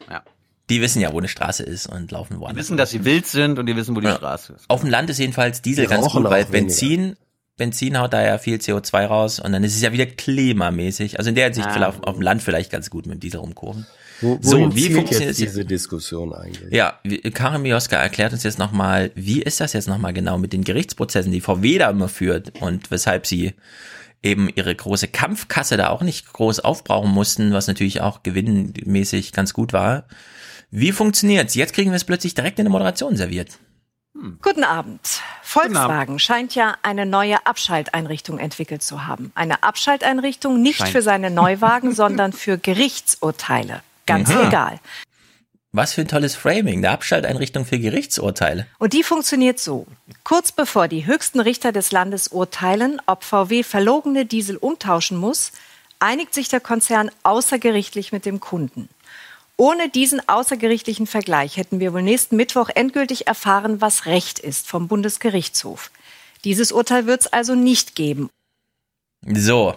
Ja. 0.09 0.23
Die 0.69 0.81
wissen 0.81 1.01
ja, 1.01 1.13
wo 1.13 1.17
eine 1.19 1.27
Straße 1.27 1.63
ist 1.63 1.88
und 1.88 2.11
laufen 2.11 2.39
woanders. 2.39 2.53
Die 2.55 2.59
wissen, 2.59 2.77
dass 2.77 2.89
sie 2.91 3.05
wild 3.05 3.25
sind 3.27 3.57
und 3.59 3.65
die 3.65 3.75
wissen, 3.75 3.95
wo 3.95 3.99
die 4.01 4.07
Ja. 4.07 4.15
Straße 4.15 4.53
ist. 4.53 4.65
Auf 4.69 4.81
dem 4.81 4.89
Land 4.89 5.09
ist 5.09 5.19
jedenfalls 5.19 5.61
Diesel 5.61 5.85
Die 5.85 5.89
ganz 5.89 6.07
gut, 6.09 6.23
weil 6.25 6.31
weniger. 6.43 6.51
Benzin, 6.51 7.15
Benzin 7.57 7.99
haut 7.99 8.14
da 8.14 8.23
ja 8.25 8.38
viel 8.40 8.57
CO2 8.57 9.06
raus 9.06 9.40
und 9.40 9.51
dann 9.51 9.64
ist 9.64 9.75
es 9.75 9.82
ja 9.82 9.91
wieder 9.93 10.06
klimamäßig. 10.07 11.19
Also 11.19 11.30
in 11.30 11.35
der 11.35 11.45
Hinsicht 11.45 11.67
Ah. 11.67 11.72
vielleicht 11.73 11.90
auf, 11.90 12.03
auf 12.03 12.15
dem 12.15 12.22
Land 12.23 12.41
vielleicht 12.41 12.72
ganz 12.72 12.90
gut 12.90 13.06
mit 13.06 13.15
dem 13.17 13.19
Diesel 13.19 13.40
rumkurven. 13.40 13.85
Wo, 14.22 14.40
So, 14.41 14.75
wie 14.75 14.90
funktioniert 14.90 15.30
jetzt 15.30 15.30
es 15.32 15.38
diese 15.38 15.65
Diskussion 15.65 16.33
eigentlich? 16.33 16.72
Ja, 16.73 16.99
Karin 17.33 17.61
Mioska 17.61 17.98
erklärt 17.98 18.33
uns 18.33 18.43
jetzt 18.43 18.57
nochmal, 18.57 19.11
wie 19.15 19.41
ist 19.41 19.59
das 19.59 19.73
jetzt 19.73 19.88
nochmal 19.88 20.14
genau 20.14 20.38
mit 20.38 20.53
den 20.53 20.64
Gerichtsprozessen, 20.64 21.32
die 21.32 21.41
VW 21.41 21.77
da 21.77 21.90
immer 21.90 22.07
führt 22.07 22.59
und 22.61 22.90
weshalb 22.90 23.27
sie 23.27 23.53
eben 24.23 24.49
ihre 24.56 24.73
große 24.73 25.09
Kampfkasse 25.09 25.75
da 25.77 25.90
auch 25.90 26.01
nicht 26.01 26.32
groß 26.32 26.61
aufbrauchen 26.61 27.11
mussten, 27.11 27.51
was 27.53 27.67
natürlich 27.67 28.01
auch 28.01 28.23
gewinnmäßig 28.23 29.33
ganz 29.33 29.53
gut 29.53 29.73
war. 29.73 30.06
Wie 30.72 30.91
funktioniert's? 30.93 31.53
Jetzt 31.56 31.73
kriegen 31.73 31.91
wir 31.91 31.98
es 31.98 32.06
plötzlich 32.06 32.33
direkt 32.33 32.57
in 32.57 32.65
der 32.65 32.72
Moderation 32.72 33.15
serviert. 33.17 33.59
Guten 34.42 34.64
Abend. 34.64 35.22
Volkswagen 35.42 36.19
scheint 36.19 36.53
ja 36.53 36.75
eine 36.83 37.06
neue 37.06 37.45
Abschalteinrichtung 37.48 38.38
entwickelt 38.38 38.83
zu 38.83 39.08
haben. 39.08 39.32
Eine 39.33 39.64
Abschalteinrichtung 39.64 40.61
nicht 40.61 40.77
Scheint. 40.77 40.92
für 40.92 41.01
seine 41.01 41.32
Neuwagen, 41.32 41.92
sondern 41.95 42.32
für 42.32 42.58
Gerichtsurteile. 42.58 43.82
Ganz 44.06 44.30
Aha. 44.30 44.43
legal. 44.43 44.80
Was 45.72 45.93
für 45.93 46.01
ein 46.01 46.08
tolles 46.08 46.35
Framing, 46.35 46.77
eine 46.77 46.92
Abschalteinrichtung 46.92 47.66
für 47.66 47.80
Gerichtsurteile. 47.80 48.67
Und 48.77 48.93
die 48.93 49.01
funktioniert 49.01 49.59
so. 49.59 49.88
Kurz 50.24 50.51
bevor 50.51 50.88
die 50.88 51.08
höchsten 51.08 51.40
Richter 51.40 51.72
des 51.72 51.92
Landes 51.92 52.27
urteilen, 52.27 53.01
ob 53.08 53.24
VW 53.24 53.64
verlogene 53.64 54.27
Diesel 54.27 54.58
umtauschen 54.58 55.17
muss, 55.17 55.51
einigt 55.98 56.35
sich 56.35 56.50
der 56.50 56.59
Konzern 56.59 57.09
außergerichtlich 57.24 58.11
mit 58.11 58.27
dem 58.27 58.40
Kunden. 58.40 58.88
Ohne 59.57 59.90
diesen 59.90 60.27
außergerichtlichen 60.27 61.06
Vergleich 61.07 61.57
hätten 61.57 61.80
wir 61.80 61.93
wohl 61.93 62.01
nächsten 62.01 62.35
Mittwoch 62.35 62.69
endgültig 62.73 63.27
erfahren, 63.27 63.82
was 63.82 64.06
Recht 64.06 64.40
ist 64.40 64.67
vom 64.67 64.88
Bundesgerichtshof. 64.88 65.91
Dieses 66.43 66.72
Urteil 66.72 67.06
wird 67.06 67.22
es 67.22 67.27
also 67.27 67.56
nicht 67.56 67.95
geben. 67.95 68.30
So. 69.25 69.75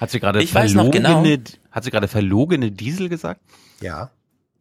Hat 0.00 0.10
sie 0.10 0.20
gerade 0.20 0.38
noch 0.74 0.90
genau. 0.90 1.22
verlogene- 1.22 1.42
Hat 1.70 1.84
sie 1.84 1.90
gerade 1.90 2.08
verlogene 2.08 2.70
Diesel 2.70 3.08
gesagt? 3.08 3.40
Ja. 3.80 4.10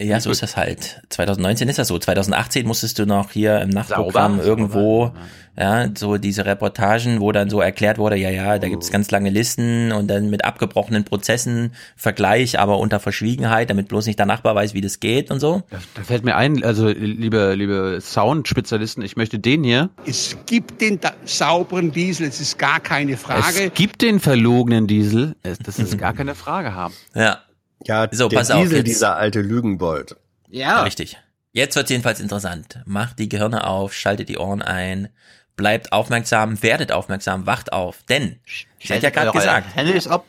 Ja, 0.02 0.20
so 0.20 0.30
ist 0.30 0.44
das 0.44 0.58
halt. 0.58 1.02
2019 1.10 1.70
ist 1.70 1.80
das 1.80 1.88
so. 1.88 1.98
2018 1.98 2.68
musstest 2.68 3.00
du 3.00 3.06
noch 3.06 3.32
hier 3.32 3.62
im 3.62 3.70
Nachtprogramm 3.70 4.34
Sauber, 4.38 4.46
irgendwo, 4.46 5.12
ja, 5.58 5.88
so 5.98 6.18
diese 6.18 6.46
Reportagen, 6.46 7.22
wo 7.22 7.32
dann 7.32 7.50
so 7.50 7.62
erklärt 7.62 7.98
wurde, 7.98 8.18
ja, 8.18 8.30
ja, 8.30 8.60
da 8.60 8.68
Oh. 8.68 8.70
gibt's 8.72 8.92
ganz 8.92 9.10
lange 9.12 9.30
Listen 9.30 9.94
und 9.94 10.10
dann 10.10 10.30
mit 10.30 10.44
abgebrochenen 10.44 11.06
Prozessen, 11.06 11.72
Vergleich, 11.96 12.60
aber 12.60 12.80
unter 12.80 13.00
Verschwiegenheit, 13.00 13.70
damit 13.70 13.88
bloß 13.88 14.06
nicht 14.08 14.20
der 14.20 14.26
Nachbar 14.26 14.54
weiß, 14.54 14.74
wie 14.74 14.82
das 14.82 15.00
geht 15.00 15.32
und 15.32 15.40
so. 15.40 15.64
Da 15.70 16.04
fällt 16.04 16.26
mir 16.26 16.36
ein, 16.36 16.62
also 16.66 16.90
liebe, 16.90 17.54
liebe 17.56 18.00
Sound-Spezialisten, 18.02 19.02
ich 19.02 19.16
möchte 19.16 19.40
den 19.40 19.64
hier. 19.64 19.92
Es 20.06 20.36
gibt 20.46 20.82
den 20.82 21.00
da 21.00 21.14
sauberen 21.24 21.94
Diesel, 21.94 22.28
es 22.28 22.42
ist 22.42 22.60
gar 22.60 22.82
keine 22.82 23.16
Frage. 23.16 23.68
Es 23.68 23.74
gibt 23.76 24.02
den 24.02 24.20
verlogenen 24.20 24.88
Diesel, 24.88 25.38
es- 25.42 25.58
das 25.60 25.80
ist 25.80 25.98
gar 25.98 26.12
keine 26.14 26.36
Frage 26.36 26.74
haben. 26.76 26.94
Ja. 27.14 27.40
Ja, 27.84 28.08
So, 28.12 28.30
der 28.30 28.38
pass 28.38 28.52
auf, 28.52 28.62
Diesel, 28.64 28.78
jetzt- 28.78 28.88
dieser 28.88 29.16
alte 29.16 29.42
Lügenbold. 29.42 30.16
Ja. 30.50 30.84
Richtig. 30.84 31.18
Jetzt 31.52 31.76
wird's 31.76 31.90
jedenfalls 31.90 32.20
interessant. 32.20 32.80
Macht 32.86 33.20
die 33.20 33.30
Gehirne 33.30 33.66
auf, 33.68 33.94
schaltet 33.94 34.28
die 34.30 34.38
Ohren 34.38 34.62
ein, 34.62 35.10
bleibt 35.56 35.92
aufmerksam, 35.94 36.62
werdet 36.64 36.92
aufmerksam, 36.92 37.46
wacht 37.46 37.72
auf. 37.74 38.04
Denn, 38.10 38.40
ich 38.80 38.92
hatte 38.92 39.04
ja 39.04 39.10
gerade 39.10 39.32
gesagt, 39.32 39.76
Handys 39.76 40.08
ab. 40.08 40.26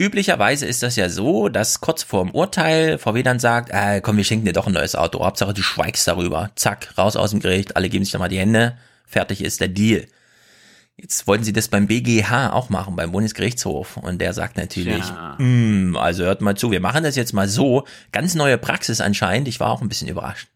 Üblicherweise 0.00 0.66
ist 0.66 0.82
das 0.84 0.94
ja 0.96 1.08
so, 1.08 1.48
dass 1.48 1.80
kurz 1.80 2.04
vor 2.04 2.24
dem 2.24 2.32
Urteil 2.32 2.98
VW 2.98 3.22
dann 3.24 3.40
sagt, 3.40 3.70
äh, 3.72 4.00
komm, 4.00 4.16
wir 4.16 4.22
schenken 4.24 4.46
dir 4.46 4.52
doch 4.52 4.66
ein 4.68 4.72
neues 4.72 4.94
Auto. 4.94 5.24
Hauptsache, 5.24 5.54
du 5.54 5.62
schweigst 5.62 6.06
darüber. 6.06 6.50
Zack, 6.54 6.96
raus 6.96 7.16
aus 7.16 7.30
dem 7.32 7.40
Gericht, 7.40 7.76
alle 7.76 7.88
geben 7.88 8.04
sich 8.04 8.14
nochmal 8.14 8.28
die 8.28 8.38
Hände. 8.38 8.76
Fertig 9.06 9.42
ist 9.42 9.60
der 9.60 9.68
Deal. 9.68 10.06
Jetzt 11.00 11.28
wollten 11.28 11.44
sie 11.44 11.52
das 11.52 11.68
beim 11.68 11.86
BGH 11.86 12.52
auch 12.52 12.70
machen, 12.70 12.96
beim 12.96 13.12
Bundesgerichtshof. 13.12 13.96
Und 13.98 14.18
der 14.20 14.34
sagt 14.34 14.56
natürlich, 14.56 15.04
Tja. 15.04 15.38
"Hm, 15.38 15.96
also 15.96 16.24
hört 16.24 16.40
mal 16.40 16.56
zu, 16.56 16.72
wir 16.72 16.80
machen 16.80 17.04
das 17.04 17.14
jetzt 17.14 17.32
mal 17.32 17.48
so. 17.48 17.84
Ganz 18.10 18.34
neue 18.34 18.58
Praxis 18.58 19.00
anscheinend. 19.00 19.46
Ich 19.46 19.60
war 19.60 19.70
auch 19.70 19.80
ein 19.80 19.88
bisschen 19.88 20.08
überrascht. 20.08 20.48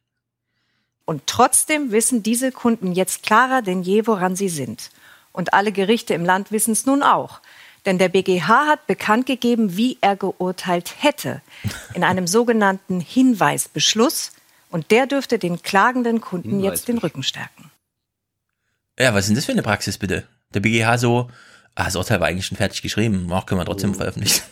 Und 1.05 1.23
trotzdem 1.27 1.93
wissen 1.93 2.23
diese 2.23 2.53
Kunden 2.53 2.93
jetzt 2.93 3.23
klarer 3.23 3.63
denn 3.63 3.83
je, 3.83 4.07
woran 4.07 4.35
sie 4.37 4.49
sind. 4.49 4.91
Und 5.33 5.55
alle 5.55 5.73
Gerichte 5.73 6.13
im 6.15 6.25
Land 6.25 6.51
wissen 6.53 6.73
es 6.73 6.87
nun 6.87 7.03
auch. 7.03 7.41
Denn 7.87 7.99
der 7.99 8.09
BGH 8.09 8.67
hat 8.67 8.87
bekannt 8.87 9.27
gegeben, 9.27 9.77
wie 9.77 9.99
er 10.01 10.17
geurteilt 10.17 10.95
hätte. 11.03 11.41
In 11.95 12.05
einem 12.05 12.27
sogenannten 12.29 13.01
Hinweisbeschluss. 13.01 14.33
Und 14.71 14.91
der 14.91 15.07
dürfte 15.07 15.39
den 15.39 15.63
klagenden 15.63 16.21
Kunden 16.21 16.61
jetzt 16.61 16.89
den 16.89 16.99
Rücken 16.99 17.23
stärken. 17.23 17.72
Ja, 18.99 19.15
was 19.15 19.25
ist 19.25 19.29
denn 19.29 19.37
das 19.37 19.45
für 19.47 19.53
eine 19.53 19.63
Praxis 19.63 19.99
bitte? 19.99 20.25
Der 20.55 20.61
BGH 20.61 20.99
so, 20.99 21.31
ah, 21.75 21.85
das 21.85 21.97
Urteil 21.97 22.21
war 22.21 22.29
eigentlich 22.29 22.47
schon 22.47 22.59
fertig 22.59 22.83
geschrieben, 22.83 23.31
auch 23.33 23.47
können 23.47 23.61
wir 23.61 23.65
trotzdem 23.65 23.95
veröffentlichen. 23.95 24.43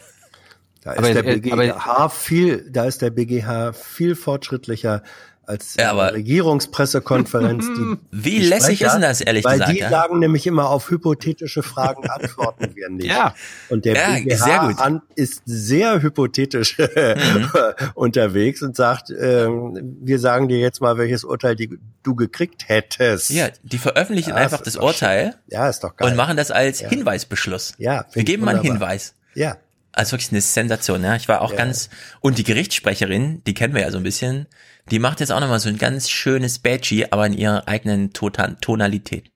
Da 0.83 0.93
ist 0.93 0.99
Aber- 0.99 1.13
der 1.13 1.23
BGH 1.23 2.09
viel, 2.09 2.67
da 2.71 2.85
ist 2.87 3.03
der 3.03 3.11
BGH 3.11 3.75
viel 3.75 4.15
fortschrittlicher 4.17 5.03
als 5.51 5.75
Ja, 5.79 5.91
aber- 5.91 6.09
die 6.13 6.17
Regierungspressekonferenz. 6.17 7.67
Die, 7.67 7.97
Wie 8.11 8.31
die 8.41 8.47
lässig 8.47 8.77
Sprecher, 8.79 8.87
ist 8.87 8.93
denn 8.95 9.03
das, 9.03 9.21
ehrlich 9.21 9.45
weil 9.45 9.59
gesagt, 9.59 9.73
die 9.73 9.79
ja? 9.81 9.91
sagen 9.91 10.19
nämlich 10.19 10.47
immer 10.47 10.69
auf 10.71 10.91
hypothetische 10.91 11.63
Fragen 11.63 12.09
antworten 12.09 12.75
wir 12.75 12.89
nicht. 12.89 13.07
Ja. 13.07 13.35
Und 13.69 13.85
der 13.85 13.95
Ja, 13.97 14.15
BGH 14.15 14.45
sehr 14.45 14.59
gut. 14.61 14.79
An, 14.79 15.03
ist 15.15 15.43
sehr 15.45 16.01
hypothetisch 16.01 16.79
Mhm. 16.79 17.51
unterwegs 17.95 18.63
und 18.63 18.77
sagt, 18.77 19.11
ähm, 19.11 19.97
wir 20.03 20.19
sagen 20.19 20.49
dir 20.49 20.59
jetzt 20.59 20.81
mal, 20.81 20.97
welches 20.99 21.25
Urteil 21.25 21.57
die, 21.57 21.79
du 22.03 22.15
gekriegt 22.15 22.69
hättest. 22.69 23.31
Ja, 23.31 23.49
die 23.63 23.79
veröffentlichen 23.79 24.31
Ja, 24.31 24.37
einfach 24.37 24.61
das 24.63 24.77
Urteil 24.77 25.35
Ja, 25.49 25.69
ist 25.69 25.81
doch 25.81 25.97
geil. 25.97 26.09
und 26.11 26.17
machen 26.17 26.37
das 26.37 26.51
als 26.51 26.81
Ja. 26.81 26.89
Hinweisbeschluss. 26.89 27.75
Ja, 27.79 28.07
Wir 28.13 28.25
geben 28.25 28.45
mal 28.45 28.53
einen 28.57 28.61
wunderbar. 28.65 28.89
Hinweis. 28.91 29.15
Ja. 29.35 29.57
Also 29.93 30.13
wirklich 30.13 30.31
eine 30.31 30.41
Sensation, 30.41 31.03
ja. 31.03 31.17
Ich 31.17 31.27
war 31.29 31.41
auch 31.43 31.51
Ja. 31.51 31.57
ganz, 31.59 31.91
und 32.21 32.39
die 32.39 32.45
Gerichtssprecherin, 32.45 33.43
die 33.47 33.55
kennen 33.55 33.75
wir 33.75 33.83
ja 33.83 33.91
so 33.91 33.97
ein 33.97 34.05
bisschen, 34.05 34.47
die 34.91 34.99
macht 34.99 35.21
jetzt 35.21 35.33
auch 35.33 35.41
nochmal 35.41 35.61
so 35.61 35.69
ein 35.69 35.79
ganz 35.79 36.09
schönes 36.11 36.59
Badgie, 36.59 37.07
aber 37.11 37.27
in 37.27 37.33
ihrer 37.35 37.69
eigenen 37.69 38.13
Tota- 38.13 38.57
Tonalität. 38.61 39.31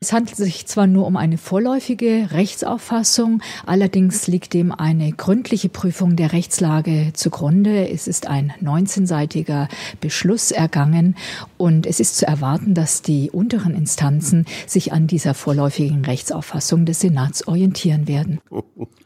Es 0.00 0.12
handelt 0.12 0.36
sich 0.36 0.64
zwar 0.68 0.86
nur 0.86 1.08
um 1.08 1.16
eine 1.16 1.38
vorläufige 1.38 2.28
Rechtsauffassung, 2.30 3.42
allerdings 3.66 4.28
liegt 4.28 4.54
dem 4.54 4.70
eine 4.70 5.10
gründliche 5.10 5.68
Prüfung 5.68 6.14
der 6.14 6.32
Rechtslage 6.32 7.10
zugrunde. 7.14 7.88
Es 7.90 8.06
ist 8.06 8.28
ein 8.28 8.52
19-seitiger 8.62 9.66
Beschluss 10.00 10.52
ergangen 10.52 11.16
und 11.56 11.84
es 11.84 11.98
ist 11.98 12.16
zu 12.16 12.28
erwarten, 12.28 12.74
dass 12.74 13.02
die 13.02 13.32
unteren 13.32 13.74
Instanzen 13.74 14.46
sich 14.68 14.92
an 14.92 15.08
dieser 15.08 15.34
vorläufigen 15.34 16.04
Rechtsauffassung 16.04 16.86
des 16.86 17.00
Senats 17.00 17.48
orientieren 17.48 18.06
werden. 18.06 18.38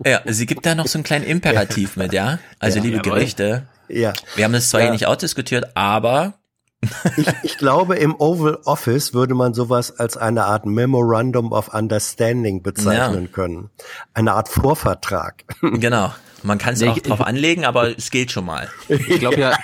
Ja, 0.05 0.21
sie 0.27 0.45
gibt 0.45 0.67
da 0.67 0.75
noch 0.75 0.89
so 0.89 0.99
einen 0.99 1.05
kleinen 1.05 1.25
Imperativ 1.25 1.97
mit, 1.97 2.13
ja. 2.13 2.39
Also 2.59 2.81
Ja. 2.81 2.85
liebe 2.85 2.97
Jawohl. 2.99 3.13
Gerichte, 3.15 3.67
Ja. 3.93 4.13
wir 4.37 4.45
haben 4.45 4.53
das 4.53 4.71
zwar 4.71 4.81
Ja. 4.81 4.87
hier 4.87 4.93
nicht 4.93 5.07
ausdiskutiert, 5.07 5.77
aber 5.77 6.35
Ich, 7.17 7.27
ich 7.45 7.59
glaube, 7.59 7.95
im 7.97 8.17
Oval 8.19 8.59
Office 8.65 9.15
würde 9.15 9.35
man 9.35 9.55
sowas 9.55 10.01
als 10.01 10.17
eine 10.17 10.47
Art 10.47 10.67
Memorandum 10.67 11.53
of 11.53 11.73
Understanding 11.73 12.63
bezeichnen 12.65 13.25
Ja. 13.27 13.31
können. 13.31 13.71
Eine 14.15 14.33
Art 14.33 14.49
Vorvertrag. 14.49 15.45
genau. 15.61 16.13
Man 16.43 16.59
kann 16.59 16.75
es 16.75 16.83
auch 16.83 16.99
drauf 16.99 17.21
anlegen, 17.21 17.65
aber 17.65 17.97
es 17.97 18.11
geht 18.11 18.33
schon 18.33 18.45
mal. 18.47 18.69
Ich 18.89 19.21
glaube 19.21 19.39
ja, 19.39 19.57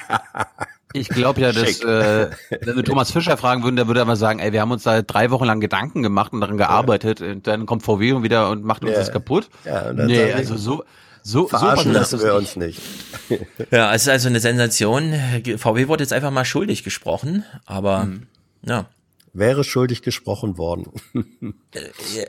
ich 0.92 1.08
glaube 1.08 1.40
ja, 1.40 1.50
dass 1.50 1.68
Schick. 1.78 1.84
äh, 1.84 2.30
wenn 2.60 2.76
wir 2.76 2.84
Thomas 2.84 3.10
Fischer 3.10 3.36
fragen 3.36 3.64
würden, 3.64 3.74
der 3.74 3.88
würde 3.88 4.00
aber 4.00 4.14
sagen, 4.14 4.38
ey, 4.38 4.52
wir 4.52 4.60
haben 4.60 4.70
uns 4.70 4.84
da 4.84 5.02
drei 5.02 5.32
Wochen 5.32 5.44
lang 5.44 5.58
Gedanken 5.58 6.04
gemacht 6.04 6.32
und 6.32 6.40
daran 6.40 6.56
gearbeitet 6.56 7.20
und 7.20 7.48
dann 7.48 7.66
kommt 7.66 7.82
VW 7.82 8.12
und 8.12 8.22
wieder 8.22 8.48
und 8.50 8.62
macht 8.62 8.84
uns 8.84 8.92
Ja. 8.92 8.98
das 9.00 9.10
kaputt. 9.10 9.48
Ja, 9.64 9.88
und 9.90 9.96
dann 9.96 10.06
nee, 10.06 10.32
also 10.32 10.56
so 10.56 10.84
so 11.28 11.46
Verarschen 11.46 11.92
so 11.92 11.98
lassen 11.98 12.20
wir 12.22 12.34
uns 12.34 12.56
nicht. 12.56 12.80
Ja, 13.70 13.94
es 13.94 14.02
ist 14.02 14.08
also 14.08 14.28
eine 14.28 14.40
Sensation. 14.40 15.12
VW 15.58 15.88
wurde 15.88 16.02
jetzt 16.02 16.12
einfach 16.12 16.30
mal 16.30 16.44
schuldig 16.46 16.82
gesprochen, 16.84 17.44
aber 17.66 18.02
Hm. 18.04 18.26
ja. 18.66 18.86
wäre 19.34 19.62
schuldig 19.64 20.00
gesprochen 20.02 20.56
worden. 20.56 20.86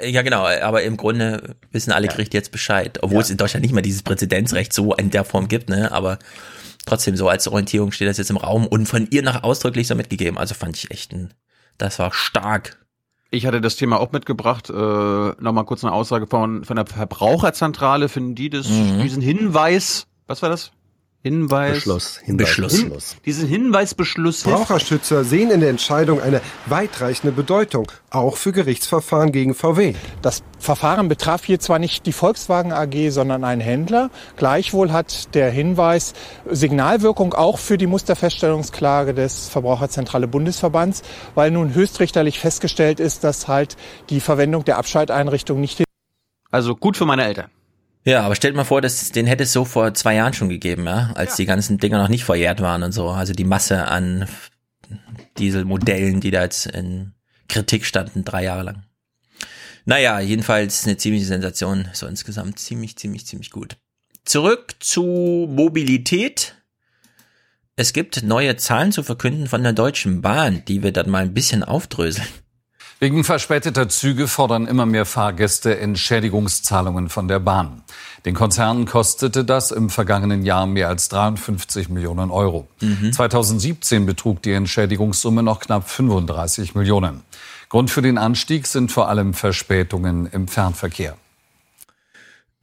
Ja, 0.03 0.21
genau, 0.21 0.45
aber 0.45 0.83
im 0.83 0.97
Grunde 0.97 1.55
wissen 1.71 1.91
alle 1.93 2.07
Gerichte 2.09 2.35
jetzt 2.37 2.51
Bescheid, 2.51 2.99
obwohl 3.01 3.17
Ja. 3.19 3.21
es 3.21 3.29
in 3.29 3.37
Deutschland 3.37 3.63
nicht 3.63 3.73
mehr 3.73 3.81
dieses 3.81 4.03
Präzedenzrecht 4.03 4.73
so 4.73 4.93
in 4.95 5.09
der 5.09 5.23
Form 5.23 5.47
gibt, 5.47 5.69
ne? 5.69 5.91
Aber 5.91 6.19
trotzdem 6.85 7.15
so 7.15 7.29
als 7.29 7.47
Orientierung 7.47 7.91
steht 7.93 8.07
das 8.09 8.17
jetzt 8.17 8.29
im 8.29 8.37
Raum 8.37 8.67
und 8.67 8.85
von 8.87 9.07
ihr 9.11 9.21
noch 9.23 9.43
ausdrücklich 9.43 9.87
so 9.87 9.95
mitgegeben. 9.95 10.37
Also 10.37 10.53
fand 10.55 10.75
ich 10.77 10.91
echt 10.91 11.13
ein, 11.13 11.33
das 11.77 11.99
war 11.99 12.11
stark. 12.13 12.77
Ich 13.31 13.45
hatte 13.45 13.61
das 13.61 13.75
Thema 13.75 13.99
auch 13.99 14.11
mitgebracht. 14.11 14.69
Äh, 14.69 14.73
Nochmal 14.73 15.65
kurz 15.65 15.83
eine 15.83 15.93
Aussage 15.93 16.25
von, 16.27 16.63
von 16.65 16.75
der 16.75 16.85
Verbraucherzentrale. 16.85 18.09
Finden 18.09 18.35
die 18.35 18.49
das, 18.49 18.67
Mhm. 18.69 19.01
diesen 19.01 19.21
Hinweis, 19.21 20.07
was 20.27 20.41
war 20.41 20.49
das? 20.49 20.71
Hinweis. 21.21 21.73
Beschluss, 21.73 22.17
Hinweis, 22.23 22.47
Beschluss. 22.47 22.71
Beschluss. 22.71 23.15
Diesen 23.25 23.47
Hinweisbeschluss. 23.49 24.43
Verbraucherschützer 24.43 25.25
sehen 25.25 25.51
in 25.51 25.59
der 25.59 25.69
Entscheidung 25.69 26.21
eine 26.21 26.39
weitreichende 26.65 27.33
Bedeutung, 27.33 27.91
auch 28.09 28.37
für 28.37 28.53
Gerichtsverfahren 28.53 29.33
gegen 29.33 29.53
VW. 29.53 29.95
Das 30.21 30.43
Verfahren 30.59 31.09
betraf 31.09 31.43
hier 31.43 31.59
zwar 31.59 31.77
nicht 31.77 32.05
die 32.05 32.13
Volkswagen 32.13 32.71
AG, 32.71 33.09
sondern 33.09 33.43
einen 33.43 33.59
Händler. 33.59 34.11
Gleichwohl 34.37 34.93
hat 34.93 35.35
der 35.35 35.51
Hinweis 35.51 36.13
Signalwirkung 36.49 37.33
auch 37.33 37.59
für 37.59 37.77
die 37.77 37.87
Musterfeststellungsklage 37.87 39.13
des 39.13 39.49
Verbraucherzentrale 39.49 40.29
Bundesverbands, 40.29 41.01
weil 41.35 41.51
nun 41.51 41.73
höchstrichterlich 41.73 42.39
festgestellt 42.39 43.01
ist, 43.01 43.25
dass 43.25 43.49
halt 43.49 43.75
die 44.09 44.21
Verwendung 44.21 44.63
der 44.63 44.77
Abschalteinrichtung 44.77 45.59
nicht 45.59 45.83
Also 46.49 46.77
gut 46.77 46.95
für 46.95 47.05
meine 47.05 47.25
Eltern. 47.25 47.49
Ja, 48.05 48.21
aber 48.21 48.35
stellt 48.35 48.55
mal 48.55 48.63
vor, 48.63 48.81
dass 48.81 49.11
den 49.11 49.27
hätte 49.27 49.43
es 49.43 49.53
so 49.53 49.65
vor 49.65 49.93
zwei 49.93 50.15
Jahren 50.15 50.33
schon 50.33 50.49
gegeben, 50.49 50.85
ja, 50.85 51.11
als 51.15 51.35
die 51.35 51.45
ganzen 51.45 51.77
Dinger 51.77 51.97
noch 51.97 52.07
nicht 52.07 52.23
verjährt 52.23 52.61
waren 52.61 52.83
und 52.83 52.91
so. 52.91 53.09
Also 53.09 53.33
die 53.33 53.43
Masse 53.43 53.87
an 53.87 54.27
Dieselmodellen, 55.37 56.21
die 56.21 56.31
da 56.31 56.43
jetzt 56.43 56.65
in 56.65 57.13
Kritik 57.47 57.85
standen, 57.85 58.23
drei 58.23 58.43
Jahre 58.43 58.63
lang. 58.63 58.83
Naja, 59.85 60.19
jedenfalls 60.19 60.85
eine 60.85 60.97
ziemliche 60.97 61.25
Sensation, 61.25 61.89
so 61.93 62.07
insgesamt 62.07 62.59
ziemlich, 62.59 62.97
ziemlich, 62.97 63.25
ziemlich 63.25 63.49
gut. 63.49 63.77
Zurück 64.23 64.75
zu 64.79 65.47
Mobilität. 65.49 66.55
Es 67.75 67.93
gibt 67.93 68.23
neue 68.23 68.55
Zahlen 68.57 68.91
zu 68.91 69.03
verkünden 69.03 69.47
von 69.47 69.63
der 69.63 69.73
Deutschen 69.73 70.21
Bahn, 70.21 70.63
die 70.65 70.83
wir 70.83 70.91
dann 70.91 71.09
mal 71.09 71.23
ein 71.23 71.33
bisschen 71.33 71.63
aufdröseln. 71.63 72.27
Wegen 73.01 73.23
verspäteter 73.23 73.87
Züge 73.87 74.27
fordern 74.27 74.67
immer 74.67 74.85
mehr 74.85 75.05
Fahrgäste 75.05 75.79
Entschädigungszahlungen 75.79 77.07
von 77.07 77.29
der 77.29 77.39
Bahn. 77.39 77.81
Den 78.25 78.35
Konzernen 78.35 78.85
kostete 78.85 79.45
das 79.45 79.71
im 79.71 79.89
vergangenen 79.89 80.43
Jahr 80.43 80.67
mehr 80.67 80.89
als 80.89 81.07
53 81.07 81.87
Millionen 81.87 82.29
Euro. 82.29 82.67
2017 83.13 84.05
betrug 84.05 84.41
die 84.41 84.51
Entschädigungssumme 84.51 85.43
noch 85.43 85.61
knapp 85.61 85.89
35 85.89 86.75
Millionen. 86.75 87.23
Grund 87.69 87.89
für 87.89 88.01
den 88.01 88.17
Anstieg 88.17 88.67
sind 88.67 88.91
vor 88.91 89.07
allem 89.07 89.33
Verspätungen 89.33 90.25
im 90.25 90.49
Fernverkehr. 90.49 91.15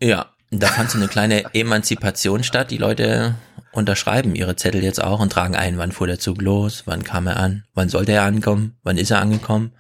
Ja, 0.03 0.27
da 0.51 0.67
fand 0.67 0.91
so 0.91 0.99
eine 0.99 1.09
kleine 1.09 1.55
Emanzipation 1.55 2.45
statt. 2.45 2.71
Die 2.71 2.77
Leute 2.77 3.37
unterschreiben 3.73 4.35
ihre 4.35 4.57
Zettel 4.57 4.85
jetzt 4.85 5.03
auch 5.03 5.21
und 5.21 5.33
tragen 5.33 5.57
ein, 5.57 5.79
wann 5.79 5.93
fuhr 5.93 6.07
der 6.07 6.19
Zug 6.19 6.43
los, 6.43 6.83
wann 6.85 7.05
kam 7.05 7.27
er 7.27 7.39
an, 7.39 7.65
wann 7.73 7.89
sollte 7.89 8.13
er 8.13 8.25
ankommen, 8.25 8.77
wann 8.83 8.99
ist 8.99 9.11
er 9.11 9.21
angekommen, 9.21 9.73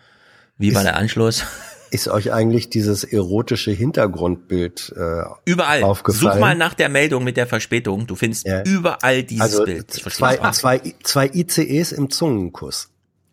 wie 0.59 0.75
war 0.75 0.83
Ist- 0.83 0.86
der 0.86 0.97
Anschluss. 0.97 1.44
Ist 1.93 2.09
euch 2.09 2.33
eigentlich 2.33 2.68
dieses 2.68 3.05
erotische 3.05 3.70
Hintergrundbild 3.70 4.93
äh, 4.97 5.23
Überall. 5.44 5.85
aufgefallen? 5.85 6.35
Such 6.35 6.41
mal 6.41 6.57
nach 6.57 6.75
der 6.75 6.89
Meldung 6.89 7.23
mit 7.23 7.36
der 7.36 7.47
Verspätung. 7.47 8.09
Du 8.09 8.17
findest 8.17 8.44
überall 8.65 9.23
dieses 9.23 9.41
also 9.41 9.65
Bild. 9.65 9.93
Zwei, 9.93 10.36
zwei, 10.51 10.81
zwei 11.05 11.31
ICEs 11.33 11.93
im 11.93 12.10
Zungenkuss. 12.10 12.91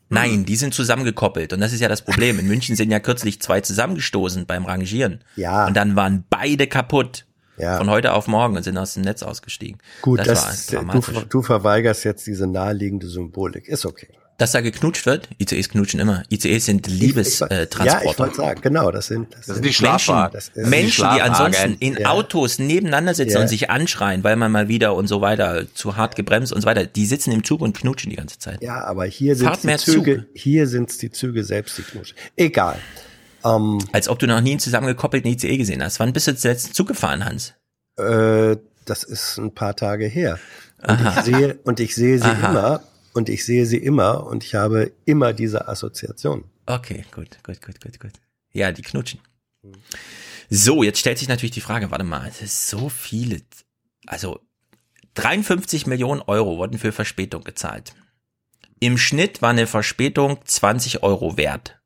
Nein, 0.10 0.46
die 0.46 0.56
sind 0.56 0.74
zusammengekoppelt. 0.74 1.54
Und 1.54 1.62
das 1.62 1.74
ist 1.74 1.80
ja 1.80 1.90
das 1.90 2.04
Problem. 2.04 2.38
In 2.40 2.48
München 2.48 2.76
sind 2.76 2.92
ja 2.92 3.00
kürzlich 3.00 3.42
zwei 3.42 3.62
zusammengestoßen 3.62 4.46
beim 4.46 4.66
Rangieren. 4.66 5.24
Ja. 5.36 5.66
Und 5.66 5.76
dann 5.76 5.96
waren 5.96 6.24
beide 6.30 6.68
kaputt. 6.68 7.26
Ja. 7.56 7.78
Von 7.78 7.90
heute 7.90 8.14
auf 8.14 8.28
morgen 8.28 8.58
und 8.58 8.64
sind 8.64 8.78
aus 8.80 8.96
dem 8.96 9.04
Netz 9.04 9.22
ausgestiegen. 9.22 9.78
Gut, 10.02 10.20
das, 10.20 10.68
das, 10.68 10.74
war 10.74 10.84
du, 10.86 11.02
du 11.30 11.42
verweigerst 11.44 12.04
jetzt 12.04 12.26
diese 12.26 12.48
naheliegende 12.48 13.08
Symbolik. 13.08 13.68
Ist 13.68 13.86
okay. 13.86 14.08
Dass 14.40 14.52
da 14.52 14.62
geknutscht 14.62 15.06
wird, 15.06 15.30
ICEs 15.40 15.70
knutschen 15.70 16.00
immer. 16.00 16.24
ICEs 16.32 16.66
sind 16.66 16.88
Liebestransporter. 16.88 17.84
Äh, 17.84 17.86
Ja, 18.06 18.12
ich 18.12 18.18
wollte 18.18 18.36
sagen, 18.36 18.62
genau, 18.62 18.90
das 18.92 19.06
sind, 19.08 19.32
das, 19.34 19.46
Das 19.46 19.56
sind 19.58 19.66
die 19.66 19.74
Schlafwagen. 19.74 20.34
Das 20.34 20.48
ist- 20.50 20.68
Menschen, 20.68 21.08
die 21.16 21.22
ansonsten 21.22 21.76
in 21.80 21.98
Ja. 21.98 22.10
Autos 22.10 22.58
nebeneinander 22.58 23.14
sitzen 23.14 23.34
Ja. 23.36 23.42
und 23.42 23.48
sich 23.48 23.70
anschreien, 23.70 24.24
weil 24.24 24.36
man 24.36 24.52
mal 24.52 24.68
wieder 24.68 24.96
und 24.96 25.06
so 25.08 25.22
weiter 25.22 25.66
zu 25.76 25.98
hart 25.98 26.16
gebremst 26.16 26.52
und 26.52 26.62
so 26.62 26.66
weiter, 26.68 26.86
die 26.86 27.06
sitzen 27.06 27.32
im 27.32 27.44
Zug 27.44 27.62
und 27.62 27.78
knutschen 27.78 28.10
die 28.10 28.16
ganze 28.16 28.40
Zeit. 28.40 28.62
Ja, 28.64 28.84
aber 28.84 29.06
hier 29.06 29.36
sind 29.36 29.64
die 29.64 29.76
Züge, 29.78 30.18
Zug. 30.18 30.26
hier 30.34 30.68
sind 30.68 31.00
die 31.02 31.12
Züge 31.12 31.44
selbst 31.44 31.78
die 31.78 31.84
Knutsch. 31.84 32.14
Egal. 32.36 32.80
Ähm, 33.46 33.78
Als 33.92 34.08
ob 34.10 34.18
du 34.20 34.26
noch 34.26 34.42
nie 34.42 34.52
einen 34.52 34.60
zusammengekoppelten 34.60 35.30
ICE 35.30 35.58
gesehen 35.58 35.84
hast. 35.84 36.00
Wann 36.00 36.12
bist 36.12 36.28
du 36.28 36.36
zuletzt 36.36 36.74
Zug 36.74 36.88
gefahren, 36.88 37.24
Hans? 37.24 37.54
Äh, 37.98 38.58
das 38.86 39.04
ist 39.04 39.38
ein 39.38 39.54
paar 39.54 39.76
Tage 39.76 40.06
her. 40.08 40.40
Und 40.82 40.90
Aha. 40.90 41.20
ich 41.20 41.26
sehe, 41.26 41.60
und 41.64 41.80
ich 41.80 41.94
sehe 41.94 42.18
sie 42.18 42.26
Aha. 42.26 42.50
immer, 42.50 42.84
und 43.14 43.30
ich 43.30 43.46
sehe 43.46 43.66
sie 43.66 43.78
immer, 43.78 44.26
und 44.26 44.44
ich 44.44 44.56
habe 44.56 44.92
immer 45.06 45.34
diese 45.34 45.68
Assoziation. 45.68 46.46
Okay, 46.66 47.06
gut, 47.12 47.38
gut, 47.44 47.62
gut, 47.62 47.82
gut, 47.82 48.00
gut. 48.00 48.12
Ja, 48.52 48.72
die 48.72 48.82
knutschen. 48.82 49.20
So, 50.50 50.84
jetzt 50.84 51.00
stellt 51.00 51.18
sich 51.18 51.28
natürlich 51.28 51.52
die 51.52 51.62
Frage, 51.62 51.92
warte 51.92 52.04
mal, 52.04 52.28
es 52.28 52.42
ist 52.42 52.68
so 52.70 52.90
viele, 52.90 53.42
also 54.06 54.40
53 55.16 55.88
Millionen 55.88 56.22
Euro 56.22 56.58
wurden 56.58 56.78
für 56.78 56.92
Verspätung 56.92 57.44
gezahlt. 57.44 57.96
Im 58.80 58.98
Schnitt 58.98 59.42
war 59.42 59.52
eine 59.52 59.68
Verspätung 59.68 60.40
20 60.44 61.04
Euro 61.04 61.38
wert. 61.38 61.80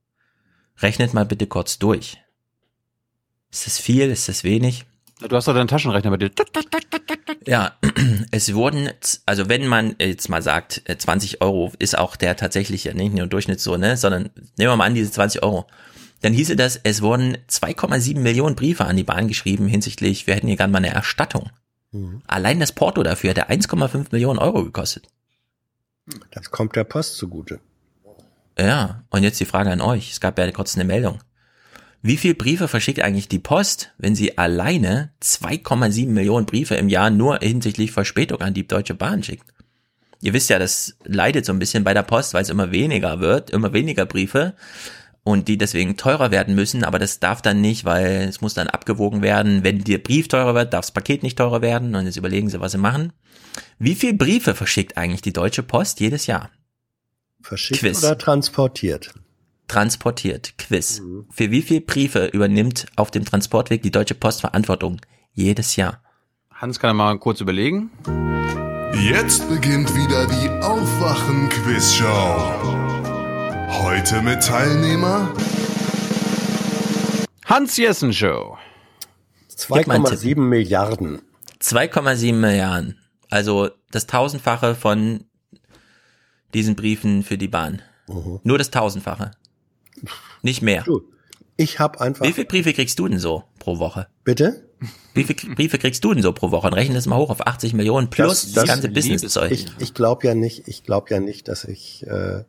Rechnet 0.79 1.13
mal 1.13 1.25
bitte 1.25 1.47
kurz 1.47 1.77
durch. 1.79 2.17
Ist 3.51 3.65
das 3.65 3.79
viel? 3.79 4.09
Ist 4.09 4.29
das 4.29 4.43
wenig? 4.43 4.85
Du 5.19 5.35
hast 5.35 5.47
doch 5.47 5.53
deinen 5.53 5.67
Taschenrechner 5.67 6.11
bei 6.11 6.17
dir. 6.17 6.31
Ja, 7.45 7.73
es 8.31 8.53
wurden, 8.53 8.89
also 9.25 9.49
wenn 9.49 9.67
man 9.67 9.95
jetzt 9.99 10.29
mal 10.29 10.41
sagt, 10.41 10.83
äh, 10.85 10.97
20 10.97 11.41
Euro 11.41 11.73
ist 11.79 11.97
auch 11.97 12.15
der 12.15 12.35
tatsächliche, 12.35 12.93
nicht 12.93 13.13
nur 13.13 13.27
Durchschnitt 13.27 13.59
so, 13.59 13.77
ne, 13.77 13.97
sondern 13.97 14.29
nehmen 14.57 14.71
wir 14.71 14.75
mal 14.75 14.85
an, 14.85 14.95
diese 14.95 15.11
20 15.11 15.43
Euro. 15.43 15.65
Dann 16.21 16.33
hieße 16.33 16.55
das, 16.55 16.79
es 16.83 17.01
wurden 17.01 17.37
2,7 17.49 18.19
Millionen 18.19 18.55
Briefe 18.55 18.85
an 18.85 18.97
die 18.97 19.03
Bahn 19.03 19.27
geschrieben 19.27 19.67
hinsichtlich, 19.67 20.27
wir 20.27 20.35
hätten 20.35 20.47
hier 20.47 20.57
gerne 20.57 20.71
mal 20.71 20.79
eine 20.79 20.93
Erstattung. 20.93 21.49
Allein 22.27 22.59
das 22.59 22.71
Porto 22.71 23.01
dafür 23.01 23.31
hätte 23.31 23.49
1,5 23.49 24.07
Millionen 24.11 24.39
Euro 24.39 24.63
gekostet. 24.63 25.07
Das 26.31 26.51
kommt 26.51 26.75
der 26.75 26.83
Post 26.83 27.17
zugute. 27.17 27.59
Ja, 28.57 29.03
und 29.09 29.23
jetzt 29.23 29.39
die 29.39 29.45
Frage 29.45 29.71
an 29.71 29.81
euch. 29.81 30.11
Es 30.11 30.19
gab 30.19 30.37
ja 30.39 30.51
kurz 30.51 30.75
eine 30.75 30.85
Meldung. 30.85 31.19
Wie 32.01 32.17
viel 32.17 32.35
Briefe 32.35 32.67
verschickt 32.67 33.01
eigentlich 33.01 33.27
die 33.27 33.39
Post, 33.39 33.93
wenn 33.97 34.15
sie 34.15 34.37
alleine 34.37 35.11
2,7 35.21 36.07
Millionen 36.07 36.45
Briefe 36.45 36.75
im 36.75 36.89
Jahr 36.89 37.09
nur 37.09 37.39
hinsichtlich 37.39 37.91
Verspätung 37.91 38.41
an 38.41 38.53
die 38.53 38.67
Deutsche 38.67 38.93
Bahn 38.93 39.23
schickt? 39.23 39.53
Ihr 40.21 40.33
wisst 40.33 40.49
ja, 40.49 40.59
das 40.59 40.97
leidet 41.03 41.45
so 41.45 41.53
ein 41.53 41.59
bisschen 41.59 41.83
bei 41.83 41.93
der 41.93 42.03
Post, 42.03 42.33
weil 42.33 42.41
es 42.41 42.49
immer 42.49 42.71
weniger 42.71 43.19
wird, 43.19 43.49
immer 43.49 43.73
weniger 43.73 44.05
Briefe 44.05 44.55
und 45.23 45.47
die 45.47 45.57
deswegen 45.57 45.97
teurer 45.97 46.31
werden 46.31 46.55
müssen, 46.55 46.83
aber 46.83 46.99
das 46.99 47.19
darf 47.19 47.41
dann 47.41 47.59
nicht, 47.61 47.85
weil 47.85 48.27
es 48.29 48.41
muss 48.41 48.53
dann 48.53 48.67
abgewogen 48.67 49.21
werden. 49.21 49.63
Wenn 49.63 49.83
der 49.83 49.97
Brief 49.97 50.27
teurer 50.27 50.55
wird, 50.55 50.73
darf 50.73 50.85
das 50.85 50.91
Paket 50.91 51.21
nicht 51.21 51.37
teurer 51.37 51.61
werden 51.61 51.93
und 51.95 52.05
jetzt 52.05 52.17
überlegen 52.17 52.49
sie, 52.49 52.61
was 52.61 52.71
sie 52.71 52.77
machen. 52.77 53.11
Wie 53.77 53.95
viel 53.95 54.13
Briefe 54.13 54.55
verschickt 54.55 54.97
eigentlich 54.97 55.21
die 55.21 55.33
Deutsche 55.33 55.63
Post 55.63 55.99
jedes 55.99 56.27
Jahr? 56.27 56.49
Verschickt 57.41 57.81
Quiz. 57.81 58.03
oder 58.03 58.17
transportiert? 58.17 59.13
Transportiert. 59.67 60.57
Quiz. 60.57 61.01
Für 61.29 61.51
wie 61.51 61.61
viele 61.61 61.81
Briefe 61.81 62.27
übernimmt 62.27 62.87
auf 62.95 63.11
dem 63.11 63.25
Transportweg 63.25 63.81
die 63.83 63.91
Deutsche 63.91 64.15
Post 64.15 64.41
Verantwortung? 64.41 65.01
Jedes 65.33 65.75
Jahr. 65.75 66.01
Hans 66.51 66.79
kann 66.79 66.95
mal 66.95 67.19
kurz 67.19 67.41
überlegen. 67.41 67.91
Jetzt 68.93 69.47
beginnt 69.49 69.93
wieder 69.93 70.25
die 70.25 70.49
Aufwachen-Quiz-Show. 70.63 72.07
Heute 73.83 74.21
mit 74.21 74.43
Teilnehmer 74.43 75.31
Hans 77.45 77.77
Jessen 77.77 78.11
Show. 78.11 78.57
2,7 79.55 80.37
Milliarden. 80.39 81.21
2,7 81.61 82.33
Milliarden. 82.33 82.99
Also 83.29 83.69
das 83.91 84.05
Tausendfache 84.05 84.75
von 84.75 85.23
diesen 86.53 86.75
Briefen 86.75 87.23
für 87.23 87.37
die 87.37 87.47
Bahn. 87.47 87.81
Nur 88.43 88.57
das 88.57 88.69
Tausendfache. 88.71 89.31
Nicht 90.41 90.61
mehr. 90.61 90.85
Ich 91.57 91.79
habe 91.79 91.99
einfach. 92.01 92.25
Wie 92.25 92.33
viele 92.33 92.47
Briefe 92.47 92.73
kriegst 92.73 92.99
du 92.99 93.07
denn 93.07 93.19
so 93.19 93.43
pro 93.59 93.79
Woche? 93.79 94.07
Bitte? 94.23 94.63
Wie 95.15 95.23
viele 95.23 95.55
Briefe 95.55 95.79
kriegst 95.79 96.03
du 96.03 96.13
denn 96.13 96.21
so 96.21 96.31
pro 96.33 96.51
Woche? 96.51 96.67
Und 96.67 96.73
rechne 96.73 96.93
das 96.93 97.07
mal 97.07 97.17
hoch 97.17 97.31
auf 97.31 97.45
80 97.45 97.73
Millionen 97.73 98.09
plus 98.09 98.53
das, 98.53 98.67
ganze 98.67 98.89
Businesszeug. 98.89 99.51
Ich, 99.51 99.65
ich 99.79 99.93
glaube 99.95 100.27
ja 100.27 100.35
nicht, 100.35 100.67
ich 100.67 100.83
glaube 100.83 101.07
ja 101.09 101.19
nicht, 101.19 101.47
dass 101.47 101.63
ich 101.63 102.05
äh, 102.05 102.43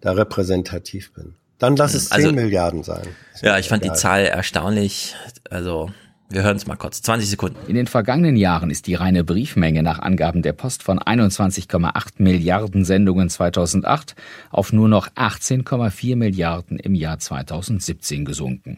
da 0.00 0.12
repräsentativ 0.12 1.12
bin. 1.12 1.36
Dann 1.58 1.76
lass 1.76 1.94
es 1.94 2.08
10 2.08 2.16
Also- 2.16 2.32
Milliarden 2.32 2.82
sein. 2.82 3.06
Ja, 3.42 3.58
ich 3.58 3.68
fand 3.68 3.84
egal. 3.84 3.94
die 3.94 4.00
Zahl 4.00 4.24
erstaunlich. 4.24 5.14
Also 5.50 5.90
Wir 6.30 6.42
hören 6.42 6.56
es 6.58 6.66
mal 6.66 6.76
kurz. 6.76 7.00
20 7.00 7.30
Sekunden. 7.30 7.56
In 7.68 7.74
den 7.74 7.86
vergangenen 7.86 8.36
Jahren 8.36 8.68
ist 8.70 8.86
die 8.86 8.94
reine 8.94 9.24
Briefmenge 9.24 9.82
nach 9.82 9.98
Angaben 9.98 10.42
der 10.42 10.52
Post 10.52 10.82
von 10.82 10.98
21,8 10.98 12.08
Milliarden 12.18 12.84
Sendungen 12.84 13.30
2008 13.30 14.14
auf 14.50 14.72
nur 14.74 14.88
noch 14.88 15.08
18,4 15.08 16.16
Milliarden 16.16 16.78
im 16.78 16.94
Jahr 16.94 17.18
2017 17.18 18.26
gesunken. 18.26 18.76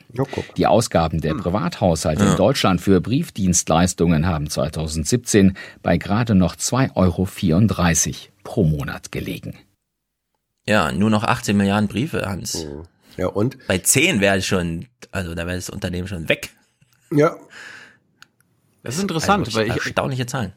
Die 0.56 0.66
Ausgaben 0.68 1.20
der 1.20 1.34
Privathaushalte 1.34 2.22
Ja. 2.22 2.30
in 2.30 2.36
Deutschland 2.36 2.80
für 2.80 3.00
Briefdienstleistungen 3.00 4.26
haben 4.26 4.48
2017 4.48 5.56
bei 5.82 5.96
gerade 5.96 6.36
noch 6.36 6.54
2,34 6.54 6.94
Euro 6.94 7.26
pro 8.44 8.62
Monat 8.62 9.10
gelegen. 9.10 9.54
Ja, 10.68 10.92
nur 10.92 11.10
noch 11.10 11.24
18 11.24 11.56
Milliarden 11.56 11.88
Briefe, 11.88 12.26
Hans. 12.26 12.64
Ja, 13.16 13.26
und? 13.26 13.58
Bei 13.66 13.78
10 13.78 14.20
wäre 14.20 14.40
schon, 14.40 14.86
also 15.10 15.34
da 15.34 15.46
wäre 15.46 15.56
das 15.56 15.68
Unternehmen 15.68 16.06
schon 16.06 16.28
weg. 16.28 16.50
Ja. 17.12 17.36
Das 18.82 18.96
ist 18.96 19.02
interessant, 19.02 19.46
Also, 19.46 19.58
weil 19.58 19.66
ich, 19.68 19.74
erstaunliche 19.74 20.26
Zahlen. 20.26 20.52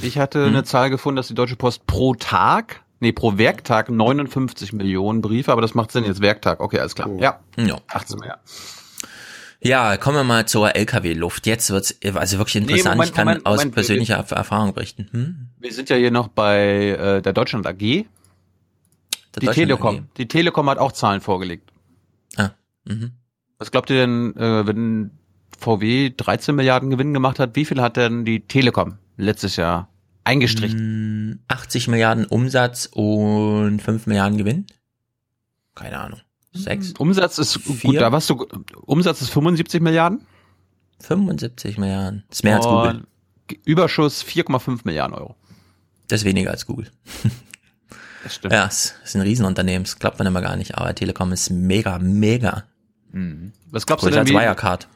ich 0.00 0.18
hatte 0.18 0.44
eine 0.44 0.64
Zahl 0.64 0.90
gefunden, 0.90 1.16
dass 1.16 1.28
die 1.28 1.34
Deutsche 1.34 1.56
Post 1.56 1.86
pro 1.86 2.14
Tag, 2.14 2.82
nee, 3.00 3.12
pro 3.12 3.36
Werktag 3.36 3.90
59 3.90 4.72
Millionen 4.72 5.20
Briefe, 5.20 5.52
aber 5.52 5.60
das 5.60 5.74
macht 5.74 5.92
Sinn 5.92 6.04
jetzt 6.04 6.20
Werktag. 6.22 6.60
Okay, 6.60 6.78
alles 6.80 6.94
klar. 6.94 7.10
Ja. 7.18 7.40
Ja. 7.56 7.78
18 7.88 8.18
Milliarden. 8.18 8.42
Ja, 9.60 9.96
kommen 9.96 10.16
wir 10.16 10.24
mal 10.24 10.46
zur 10.46 10.74
LKW-Luft. 10.76 11.46
Jetzt 11.46 11.70
wird's 11.70 11.96
also 12.14 12.38
wirklich 12.38 12.56
interessant. 12.56 12.94
Moment, 12.94 13.10
ich 13.10 13.14
kann 13.16 13.26
Moment, 13.26 13.44
aus 13.44 13.56
Moment, 13.58 13.74
persönlicher 13.74 14.20
Erf- 14.20 14.32
Erfahrung 14.34 14.72
berichten. 14.72 15.08
Hm? 15.10 15.48
Wir 15.58 15.72
sind 15.72 15.90
ja 15.90 15.96
hier 15.96 16.12
noch 16.12 16.28
bei 16.28 16.90
äh, 16.90 17.22
der 17.22 17.32
Deutschland 17.32 17.66
AG. 17.66 17.76
Der 17.76 17.80
die 19.40 19.46
Deutschland 19.46 19.54
Telekom. 19.54 19.96
AG. 19.96 20.02
Die 20.16 20.28
Telekom 20.28 20.70
hat 20.70 20.78
auch 20.78 20.92
Zahlen 20.92 21.20
vorgelegt. 21.20 21.72
Ah, 22.36 22.50
mhm. 22.84 23.10
Was 23.58 23.72
glaubt 23.72 23.90
ihr 23.90 23.96
denn, 23.96 24.36
äh, 24.36 24.64
wenn 24.64 25.10
VW 25.58 26.10
13 26.16 26.54
Milliarden 26.54 26.90
Gewinn 26.90 27.14
gemacht 27.14 27.38
hat, 27.38 27.56
wie 27.56 27.64
viel 27.64 27.80
hat 27.80 27.96
denn 27.96 28.24
die 28.24 28.40
Telekom 28.40 28.98
letztes 29.16 29.56
Jahr 29.56 29.88
eingestrichen? 30.24 31.42
80 31.48 31.88
Milliarden 31.88 32.26
Umsatz 32.26 32.86
und 32.92 33.80
5 33.80 34.06
Milliarden 34.06 34.38
Gewinn? 34.38 34.66
Keine 35.74 35.98
Ahnung. 35.98 36.20
Sechs? 36.52 36.92
Umsatz 36.98 37.38
ist 37.38 37.64
gut, 37.64 37.76
Vier? 37.76 38.00
da 38.00 38.12
warst 38.12 38.30
du 38.30 38.46
Umsatz 38.82 39.20
ist 39.22 39.30
75 39.30 39.80
Milliarden. 39.80 40.26
75 41.00 41.78
Milliarden. 41.78 42.24
Das 42.28 42.38
ist 42.38 42.44
mehr 42.44 42.56
als 42.56 42.66
Und 42.66 42.72
Google. 42.74 43.06
Überschuss 43.64 44.24
4,5 44.24 44.80
Milliarden 44.84 45.14
Euro. 45.16 45.36
Das 46.08 46.20
ist 46.20 46.24
weniger 46.24 46.50
als 46.50 46.66
Google. 46.66 46.90
Das 48.24 48.34
stimmt. 48.34 48.52
Ja, 48.52 48.66
es 48.66 48.96
ist 49.04 49.14
ein 49.14 49.22
Riesenunternehmen. 49.22 49.84
Das 49.84 49.98
glaubt 49.98 50.18
man 50.18 50.26
immer 50.26 50.42
gar 50.42 50.56
nicht. 50.56 50.76
Aber 50.76 50.92
Telekom 50.92 51.32
ist 51.32 51.50
mega, 51.50 52.00
mega. 52.00 52.64
Was 53.70 53.86
glaubst 53.86 54.04
du 54.04 54.08
Größer 54.08 54.24
denn, 54.24 54.34
als 54.36 54.42
wie, 54.42 54.46
Wirecard. 54.46 54.88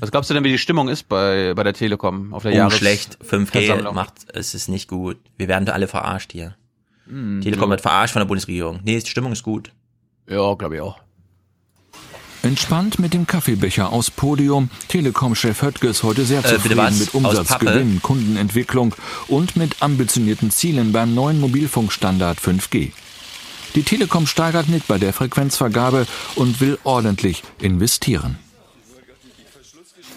Was 0.00 0.10
glaubst 0.10 0.30
du 0.30 0.34
denn, 0.34 0.44
wie 0.44 0.50
die 0.50 0.58
Stimmung 0.58 0.88
ist 0.88 1.08
bei, 1.08 1.52
bei 1.54 1.62
der 1.62 1.74
Telekom 1.74 2.32
auf 2.34 2.42
der 2.42 2.52
Oh, 2.52 2.56
Jahres 2.56 2.76
schlecht. 2.78 3.18
5G 3.24 3.66
Versammlung? 3.66 3.94
macht, 3.94 4.14
es 4.32 4.54
ist 4.54 4.68
nicht 4.68 4.88
gut. 4.88 5.16
Wir 5.36 5.48
werden 5.48 5.68
alle 5.68 5.88
verarscht 5.88 6.32
hier. 6.32 6.56
Hm, 7.06 7.40
Telekom 7.42 7.70
wird 7.70 7.80
verarscht 7.80 8.12
von 8.12 8.20
der 8.20 8.26
Bundesregierung. 8.26 8.80
Nee, 8.84 8.98
die 9.00 9.06
Stimmung 9.10 9.32
ist 9.32 9.42
gut. 9.42 9.72
Ja, 10.28 10.54
glaube 10.54 10.76
ich 10.76 10.80
auch. 10.82 10.98
Entspannt 12.42 12.98
mit 13.00 13.14
dem 13.14 13.26
Kaffeebecher 13.26 13.90
aus 13.92 14.10
Podium. 14.10 14.70
Telekom-Chef 14.88 15.60
Höttges 15.60 16.02
heute 16.04 16.24
sehr 16.24 16.44
Äh, 16.44 16.54
zufrieden 16.54 16.76
was? 16.78 16.98
mit 17.00 17.08
Aus 17.08 17.14
Umsatz, 17.14 17.48
Pappe? 17.48 17.64
Gewinn, 17.66 18.00
Kundenentwicklung 18.00 18.94
und 19.26 19.56
mit 19.56 19.82
ambitionierten 19.82 20.50
Zielen 20.50 20.92
beim 20.92 21.14
neuen 21.14 21.40
Mobilfunkstandard 21.40 22.38
5G. 22.38 22.92
Die 23.74 23.82
Telekom 23.82 24.26
steigert 24.26 24.68
mit 24.68 24.86
bei 24.86 24.98
der 24.98 25.12
Frequenzvergabe 25.12 26.06
und 26.36 26.60
will 26.60 26.78
ordentlich 26.84 27.42
investieren. 27.60 28.38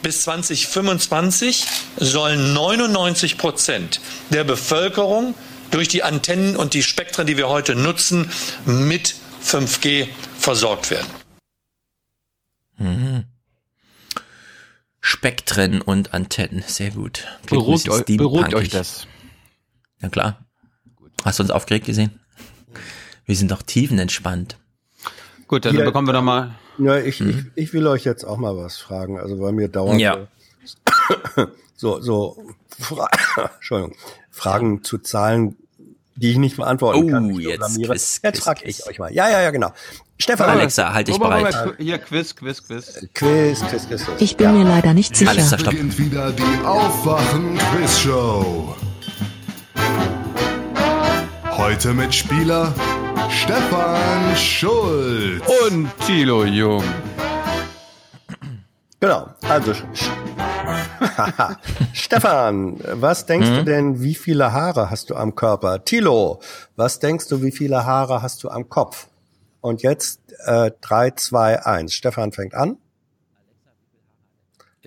Bis 0.01 0.23
2025 0.23 1.65
sollen 1.97 2.53
99 2.53 3.37
Prozent 3.37 4.01
der 4.31 4.43
Bevölkerung 4.43 5.35
durch 5.69 5.87
die 5.87 6.03
Antennen 6.03 6.55
und 6.55 6.73
die 6.73 6.83
Spektren, 6.83 7.27
die 7.27 7.37
wir 7.37 7.49
heute 7.49 7.75
nutzen, 7.75 8.29
mit 8.65 9.15
5G 9.43 10.07
versorgt 10.37 10.89
werden. 10.91 11.07
Mhm. 12.77 13.25
Spektren 14.99 15.81
und 15.81 16.13
Antennen, 16.13 16.63
sehr 16.67 16.91
gut. 16.91 17.25
Klingt 17.45 17.63
Beruhigt 17.63 17.89
euch- 17.89 18.05
beruhigt 18.17 18.53
euch 18.53 18.69
das. 18.69 19.07
Ja 20.01 20.09
klar. 20.09 20.45
Hast 21.23 21.39
du 21.39 21.43
uns 21.43 21.51
aufgeregt 21.51 21.85
gesehen? 21.85 22.19
Wir 23.25 23.35
sind 23.35 23.51
doch 23.51 23.61
tiefenentspannt. 23.61 24.57
Gut, 25.47 25.65
dann 25.65 25.75
Hier- 25.75 25.85
bekommen 25.85 26.07
wir 26.07 26.13
noch 26.13 26.21
mal. 26.23 26.55
Ja, 26.77 26.97
ich, 26.97 27.19
ich, 27.21 27.37
ich 27.55 27.73
will 27.73 27.87
euch 27.87 28.03
jetzt 28.05 28.23
auch 28.23 28.37
mal 28.37 28.55
was 28.57 28.77
fragen. 28.77 29.19
Also 29.19 29.37
bei 29.37 29.51
mir 29.51 29.67
dauert 29.67 29.99
Ja. 29.99 30.27
so, 31.75 31.99
so 32.01 32.37
Fra 32.79 33.09
Entschuldigung, 33.55 33.95
Fragen 34.29 34.83
zu 34.83 34.97
Zahlen, 34.99 35.57
die 36.15 36.31
ich 36.31 36.37
nicht 36.37 36.55
beantworten 36.57 37.03
Oh, 37.03 37.07
kann. 37.07 37.29
Jetzt. 37.35 37.83
Quiz, 37.83 38.19
jetzt 38.23 38.35
Quiz, 38.37 38.43
frage 38.43 38.61
ich 38.65 38.87
euch 38.87 38.99
mal. 38.99 39.11
Ja, 39.13 39.29
ja, 39.29 39.41
ja, 39.41 39.51
genau. 39.51 39.73
Stefan. 40.17 40.49
Alexa, 40.51 40.93
halt 40.93 41.07
dich 41.07 41.17
bereit. 41.17 41.75
Hier, 41.79 41.97
Quiz, 41.97 42.35
Quiz, 42.35 42.61
Quiz. 42.65 43.07
Quiz, 43.13 43.59
Quiz, 43.67 43.87
Quiz. 43.87 44.05
Quiz. 44.05 44.15
Ich 44.19 44.37
bin 44.37 44.53
mir 44.57 44.63
leider 44.63 44.93
nicht 44.93 45.15
sicher. 45.15 45.31
Alexa, 45.31 45.57
stopp. 45.57 45.71
beginnt 45.73 45.97
wieder 45.97 46.31
die 46.31 46.65
Aufwachen-Quiz-Show. 46.65 48.75
Heute 51.57 51.93
mit 51.93 52.13
Spieler 52.13 52.73
Stefan 53.31 54.35
Schulz. 54.35 55.41
Und 55.65 55.89
Thilo 56.05 56.43
Jung. 56.45 56.83
Genau. 58.99 59.29
Also, 59.47 59.73
Stefan, 61.93 62.77
was 62.93 63.25
denkst 63.25 63.49
Mhm. 63.49 63.55
du 63.55 63.63
denn, 63.65 64.01
wie 64.01 64.15
viele 64.15 64.53
Haare 64.53 64.89
hast 64.91 65.09
du 65.09 65.15
am 65.15 65.33
Körper? 65.35 65.83
Tilo, 65.83 66.39
was 66.75 66.99
denkst 66.99 67.27
du, 67.29 67.41
wie 67.41 67.51
viele 67.51 67.85
Haare 67.85 68.21
hast 68.21 68.43
du 68.43 68.49
am 68.49 68.69
Kopf? 68.69 69.07
Und 69.61 69.81
jetzt 69.81 70.19
äh, 70.45 70.71
3, 70.81 71.11
2, 71.11 71.65
1. 71.65 71.93
Stefan 71.93 72.31
fängt 72.31 72.53
an. 72.53 72.77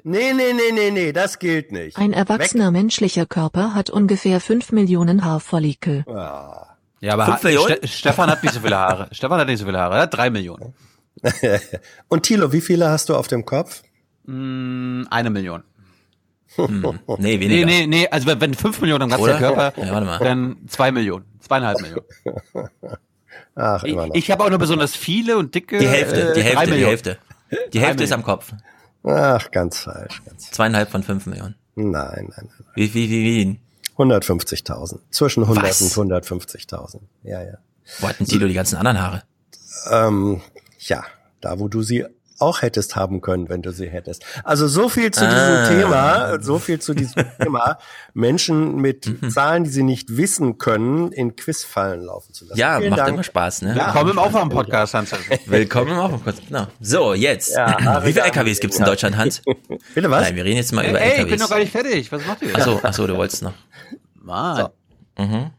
Nee, 0.05 0.33
nee, 0.35 0.53
nee, 0.53 0.73
nee, 0.73 0.91
nee, 0.91 1.13
das 1.13 1.39
gilt 1.39 1.73
nicht. 1.73 1.97
Ein 1.97 2.13
erwachsener 2.13 2.71
menschlicher 2.71 3.25
Körper 3.27 3.75
hat 3.75 3.89
ungefähr 3.89 4.39
5 4.41 4.71
Millionen 4.73 5.25
Haarfollikel. 5.25 6.05
Ja. 6.07 6.74
Ja, 7.05 7.13
aber 7.15 7.27
Fünf 7.27 7.43
Millionen? 7.43 7.77
Ste 7.77 7.89
Stefan 7.89 8.31
hat 8.31 8.43
nicht 8.43 8.55
so 8.55 8.61
viele 8.61 8.77
Haare. 8.79 9.09
Stefan 9.13 9.39
hat 9.41 9.47
nicht 9.47 9.59
so 9.59 9.67
viele 9.67 9.79
Haare. 9.79 9.97
Er 9.97 10.03
hat 10.03 10.15
drei 10.17 10.31
Millionen. 10.31 10.75
Und 12.09 12.23
Tilo, 12.23 12.53
wie 12.53 12.61
viele 12.61 12.89
hast 12.89 13.09
du 13.09 13.15
auf 13.17 13.29
dem 13.29 13.45
Kopf? 13.45 13.83
Mm, 14.27 15.03
eine 15.11 15.31
Million. 15.31 15.63
Hm. 16.57 16.99
Nee, 17.07 17.17
Nee, 17.19 17.41
weniger. 17.41 17.67
nee, 17.67 17.87
nee, 17.87 18.09
also 18.09 18.27
wenn- 18.41 18.55
fünf 18.55 18.81
Millionen 18.81 19.03
am 19.03 19.09
ganzen 19.11 19.25
Oder? 19.25 19.39
Körper, 19.39 19.73
Ja, 19.77 19.93
warte 19.93 20.07
mal. 20.07 20.19
dann 20.21 20.57
zwei 20.69 20.93
Millionen, 20.93 21.25
zweieinhalb 21.41 21.81
Millionen. 21.81 22.07
Ach, 23.57 23.83
Ich, 23.85 23.93
immer 23.93 24.07
noch. 24.07 24.15
ich 24.15 24.31
habe 24.31 24.45
auch 24.45 24.51
nur 24.51 24.59
besonders 24.59 24.95
viele 24.97 25.37
und 25.37 25.55
dicke. 25.55 25.79
Die 25.79 25.89
Hälfte, 25.89 26.31
äh, 26.31 26.35
die 26.35 26.41
drei 26.43 26.49
Hälfte, 26.51 26.75
die. 26.77 26.87
Hälfte. 26.87 27.19
Die 27.73 27.79
Drei 27.79 27.87
Hälfte 27.87 28.05
ist 28.05 28.11
Millionen. 28.11 28.13
am 28.13 28.23
Kopf. 28.25 28.53
Ach, 29.05 29.51
ganz 29.51 29.79
falsch. 29.81 30.23
Ganz 30.25 30.51
Zweieinhalb 30.51 30.91
von 30.91 31.03
fünf 31.03 31.27
Millionen. 31.27 31.55
Nein, 31.75 31.93
nein, 31.93 32.31
nein. 32.37 32.51
Wie, 32.75 32.95
wie, 32.95 33.11
wie, 33.11 33.25
wie? 33.25 33.61
150.000. 33.97 34.99
Zwischen 35.11 35.43
100 35.45 35.65
Was? 35.65 35.97
und 35.97 36.11
150.000. 36.13 37.01
Ja, 37.23 37.43
ja. 37.43 37.59
Wo 38.01 38.09
hat 38.09 38.19
denn 38.19 38.27
Tilo 38.27 38.47
die 38.49 38.55
ganzen 38.55 38.77
anderen 38.77 39.01
Haare? 39.01 39.23
Ähm, 39.91 40.41
ja, 40.81 41.05
da 41.41 41.59
wo 41.59 41.69
du 41.69 41.83
sie 41.83 42.05
auch 42.41 42.63
hättest 42.63 42.97
haben 42.97 43.21
können, 43.21 43.49
wenn 43.49 43.63
du 43.63 43.71
sie 43.73 43.89
hättest. 43.89 44.25
Also 44.43 44.67
so 44.67 44.89
viel 44.89 45.13
zu 45.13 45.21
diesem 45.25 45.39
Ah. 45.39 45.69
Thema, 45.69 46.43
so 46.43 46.59
viel 46.59 46.81
zu 46.81 46.93
diesem 46.93 47.25
Thema, 47.41 47.79
Menschen 48.13 48.77
mit 48.77 49.07
Mhm. 49.23 49.31
Zahlen, 49.31 49.65
die 49.65 49.71
sie 49.71 49.85
nicht 49.85 50.17
wissen 50.17 50.59
können, 50.59 51.13
in 51.13 51.37
Quizfallen 51.37 52.03
laufen 52.03 52.35
zu 52.35 52.45
lassen. 52.47 52.59
Ja, 52.59 52.79
Vielen 52.79 52.91
macht 52.91 53.01
Dank. 53.01 53.11
immer 53.15 53.23
Spaß, 53.23 53.63
ne? 53.63 53.77
Willkommen 53.77 54.11
im 54.11 54.19
Aufwärm-Podcast, 54.19 54.95
Hans. 54.95 55.13
Willkommen 55.47 55.93
im 55.93 55.99
Aufwärm-Podcast, 55.99 56.49
genau. 56.49 56.67
So, 56.81 57.15
jetzt. 57.15 57.55
Ja, 57.55 58.03
Wie 58.05 58.13
viele 58.13 58.25
LKWs 58.25 58.59
gibt's 58.59 58.79
in 58.79 58.85
Deutschland, 58.85 59.17
Hans? 59.17 59.41
Bitte 59.95 60.11
was? 60.11 60.23
Nein, 60.25 60.35
wir 60.37 60.45
reden 60.45 60.57
jetzt 60.57 60.73
mal 60.73 60.83
Ey, 60.85 60.91
über 60.91 61.01
ey, 61.01 61.07
ich 61.13 61.19
LKWs. 61.19 61.31
bin 61.31 61.39
noch 61.41 61.51
gar 61.51 61.59
nicht 61.61 61.73
fertig. 61.73 62.11
Was 62.11 62.27
macht 62.27 62.43
ihr? 62.43 62.51
Ach 62.55 62.61
so, 62.65 62.81
ach 62.83 62.93
so, 62.95 63.07
du 63.07 63.17
wolltest 63.17 63.43
noch. 63.43 63.55
Mann. 64.25 64.69
Mhm. 65.19 65.51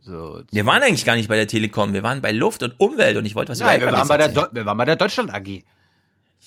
So. 0.00 0.42
Wir 0.50 0.66
waren 0.66 0.82
eigentlich 0.82 1.04
gar 1.04 1.16
nicht 1.16 1.28
bei 1.28 1.36
der 1.36 1.46
Telekom, 1.48 1.92
wir 1.94 2.02
waren 2.02 2.20
bei 2.20 2.30
Luft 2.32 2.62
und 2.62 2.78
Umwelt 2.78 3.16
und 3.16 3.24
ich 3.24 3.34
wollte 3.34 3.52
was 3.52 3.60
Nein, 3.60 3.80
über 3.80 3.90
wir 3.90 3.96
waren, 3.98 4.08
bei 4.08 4.16
der 4.18 4.34
wir 4.52 4.66
waren 4.66 4.76
bei 4.76 4.84
der 4.84 4.96
Deutschland 4.96 5.32
AG. 5.32 5.62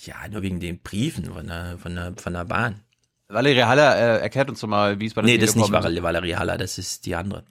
Ja, 0.06 0.16
nur 0.30 0.44
wegen 0.44 0.60
den 0.60 0.80
Briefen 0.80 1.26
von 1.26 1.48
der, 1.48 1.78
von 1.80 1.96
der, 1.96 2.14
von 2.18 2.34
der 2.34 2.46
Bahn. 2.46 2.82
Valerie 3.30 3.64
Haller 3.64 3.96
äh, 3.98 4.22
erklärt 4.22 4.50
uns 4.50 4.60
doch 4.62 4.68
mal, 4.68 5.00
wie 5.00 5.08
es 5.08 5.14
bei 5.16 5.22
der 5.22 5.32
Nee, 5.32 5.38
das 5.40 5.50
ist 5.50 5.56
nicht 5.56 5.66
Telekom 5.66 5.84
Val- 5.96 6.04
Valerie 6.04 6.36
Haller, 6.36 6.58
das 6.58 6.78
ist 6.78 7.06
die 7.08 7.16
andere. 7.16 7.44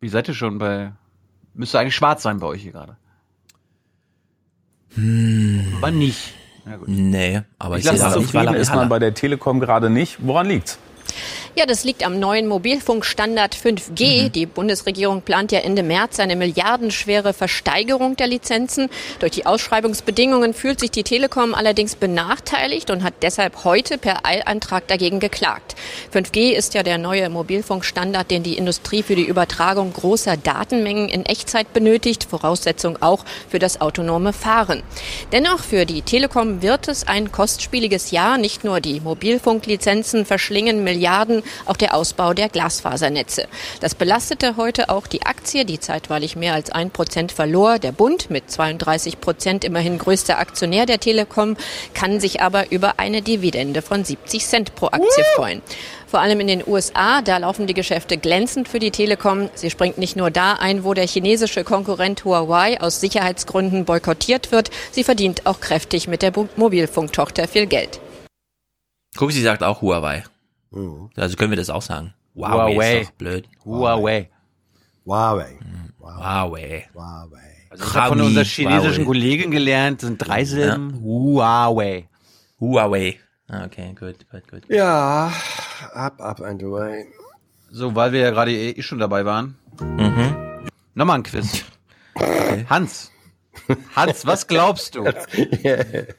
Wie 0.00 0.08
seid 0.08 0.28
ihr 0.28 0.34
schon 0.34 0.58
bei. 0.58 0.92
Müsste 1.54 1.78
eigentlich 1.80 1.96
schwarz 1.96 2.22
sein 2.22 2.38
bei 2.38 2.46
euch 2.46 2.62
hier 2.62 2.72
gerade. 2.72 2.96
Hm. 4.94 5.74
Aber 5.78 5.90
nicht. 5.90 6.34
Ja, 6.66 6.76
gut. 6.76 6.88
Nee, 6.88 7.42
aber 7.58 7.76
ich, 7.76 7.84
Ich 7.84 7.90
lass 7.90 7.98
sehe 7.98 8.06
es 8.06 8.08
da 8.08 8.10
so 8.12 8.18
nicht 8.20 8.26
Zufrieden 8.28 8.46
Valerie 8.46 8.62
ist 8.62 8.68
man 8.68 8.78
Haller. 8.78 8.88
bei 8.88 8.98
der 9.00 9.14
Telekom 9.14 9.60
gerade 9.60 9.90
nicht. 9.90 10.18
Woran 10.20 10.46
liegt's? 10.46 10.78
Ja, 11.54 11.66
das 11.66 11.84
liegt 11.84 12.02
am 12.02 12.18
neuen 12.18 12.46
Mobilfunkstandard 12.48 13.54
5G. 13.54 14.22
Mhm. 14.22 14.32
Die 14.32 14.46
Bundesregierung 14.46 15.20
plant 15.20 15.52
ja 15.52 15.58
Ende 15.58 15.82
März 15.82 16.18
eine 16.18 16.34
milliardenschwere 16.34 17.34
Versteigerung 17.34 18.16
der 18.16 18.26
Lizenzen. 18.26 18.88
Durch 19.18 19.32
die 19.32 19.44
Ausschreibungsbedingungen 19.44 20.54
fühlt 20.54 20.80
sich 20.80 20.90
die 20.90 21.02
Telekom 21.02 21.54
allerdings 21.54 21.94
benachteiligt 21.94 22.88
und 22.88 23.02
hat 23.02 23.12
deshalb 23.20 23.64
heute 23.64 23.98
per 23.98 24.24
Eilantrag 24.24 24.88
dagegen 24.88 25.20
geklagt. 25.20 25.76
5G 26.14 26.52
ist 26.52 26.72
ja 26.72 26.82
der 26.82 26.96
neue 26.96 27.28
Mobilfunkstandard, 27.28 28.30
den 28.30 28.42
die 28.42 28.56
Industrie 28.56 29.02
für 29.02 29.14
die 29.14 29.26
Übertragung 29.26 29.92
großer 29.92 30.38
Datenmengen 30.38 31.10
in 31.10 31.26
Echtzeit 31.26 31.74
benötigt, 31.74 32.24
Voraussetzung 32.24 33.02
auch 33.02 33.26
für 33.50 33.58
das 33.58 33.78
autonome 33.82 34.32
Fahren. 34.32 34.82
Dennoch 35.32 35.60
für 35.60 35.84
die 35.84 36.00
Telekom 36.00 36.62
wird 36.62 36.88
es 36.88 37.06
ein 37.06 37.30
kostspieliges 37.30 38.10
Jahr. 38.10 38.38
Nicht 38.38 38.64
nur 38.64 38.80
die 38.80 39.00
Mobilfunklizenzen 39.00 40.24
verschlingen 40.24 40.82
Milliarden, 40.82 41.41
auch 41.66 41.76
der 41.76 41.94
Ausbau 41.94 42.34
der 42.34 42.48
Glasfasernetze. 42.48 43.46
Das 43.80 43.94
belastete 43.94 44.56
heute 44.56 44.88
auch 44.88 45.06
die 45.06 45.22
Aktie, 45.22 45.64
die 45.64 45.80
zeitweilig 45.80 46.36
mehr 46.36 46.54
als 46.54 46.70
ein 46.70 46.90
Prozent 46.90 47.32
verlor. 47.32 47.78
Der 47.78 47.92
Bund 47.92 48.30
mit 48.30 48.50
32 48.50 49.20
Prozent 49.20 49.64
immerhin 49.64 49.98
größter 49.98 50.38
Aktionär 50.38 50.86
der 50.86 51.00
Telekom 51.00 51.56
kann 51.94 52.20
sich 52.20 52.40
aber 52.40 52.70
über 52.70 52.98
eine 52.98 53.22
Dividende 53.22 53.82
von 53.82 54.04
70 54.04 54.46
Cent 54.46 54.74
pro 54.74 54.86
Aktie 54.86 55.24
freuen. 55.36 55.62
Vor 56.12 56.20
allem 56.20 56.40
in 56.40 56.46
den 56.46 56.62
USA, 56.66 57.22
da 57.22 57.38
laufen 57.38 57.66
die 57.66 57.72
Geschäfte 57.72 58.18
glänzend 58.18 58.68
für 58.68 58.78
die 58.78 58.90
Telekom. 58.90 59.48
Sie 59.54 59.70
springt 59.70 59.96
nicht 59.96 60.14
nur 60.14 60.30
da 60.30 60.52
ein, 60.52 60.84
wo 60.84 60.92
der 60.92 61.06
chinesische 61.06 61.64
Konkurrent 61.64 62.26
Huawei 62.26 62.78
aus 62.82 63.00
Sicherheitsgründen 63.00 63.86
boykottiert 63.86 64.52
wird. 64.52 64.70
Sie 64.90 65.04
verdient 65.04 65.46
auch 65.46 65.60
kräftig 65.60 66.08
mit 66.08 66.20
der 66.20 66.32
Mobilfunktochter 66.56 67.48
viel 67.48 67.64
Geld. 67.64 67.98
Guck, 69.16 69.32
sie 69.32 69.40
sagt 69.40 69.62
auch 69.62 69.80
Huawei. 69.80 70.24
Mhm. 70.72 71.10
Also 71.16 71.36
können 71.36 71.50
wir 71.50 71.56
das 71.56 71.70
auch 71.70 71.82
sagen. 71.82 72.14
Huawei. 72.34 72.72
Huawei. 72.74 73.00
Ist 73.00 73.08
doch 73.10 73.14
blöd. 73.14 73.48
Huawei. 73.64 74.30
Huawei. 75.04 75.58
Huawei. 76.00 76.88
Huawei. 76.94 77.38
Also 77.70 77.84
ich 77.84 77.94
habe 77.94 78.08
von 78.08 78.20
unserer 78.20 78.44
chinesischen 78.44 79.04
Huawei. 79.04 79.04
Kollegin 79.06 79.50
gelernt, 79.50 80.00
sind 80.00 80.18
drei 80.18 80.44
Silben. 80.44 80.90
Ja. 80.94 81.00
Huawei. 81.00 82.08
Huawei. 82.60 83.18
Ah, 83.48 83.64
okay, 83.66 83.94
gut, 83.98 84.16
gut, 84.30 84.50
gut. 84.50 84.62
Ja, 84.68 85.30
ab, 85.92 86.20
ab 86.20 86.40
and 86.40 86.62
away. 86.62 87.06
So, 87.70 87.94
weil 87.94 88.12
wir 88.12 88.20
ja 88.20 88.30
gerade 88.30 88.52
eh 88.52 88.80
schon 88.82 88.98
dabei 88.98 89.24
waren. 89.24 89.56
Mhm. 89.80 90.36
Nochmal 90.94 91.18
ein 91.18 91.22
Quiz. 91.22 91.64
Okay. 92.14 92.66
Hans. 92.68 93.11
Hans, 93.94 94.26
was 94.26 94.46
glaubst 94.46 94.94
du? 94.94 95.04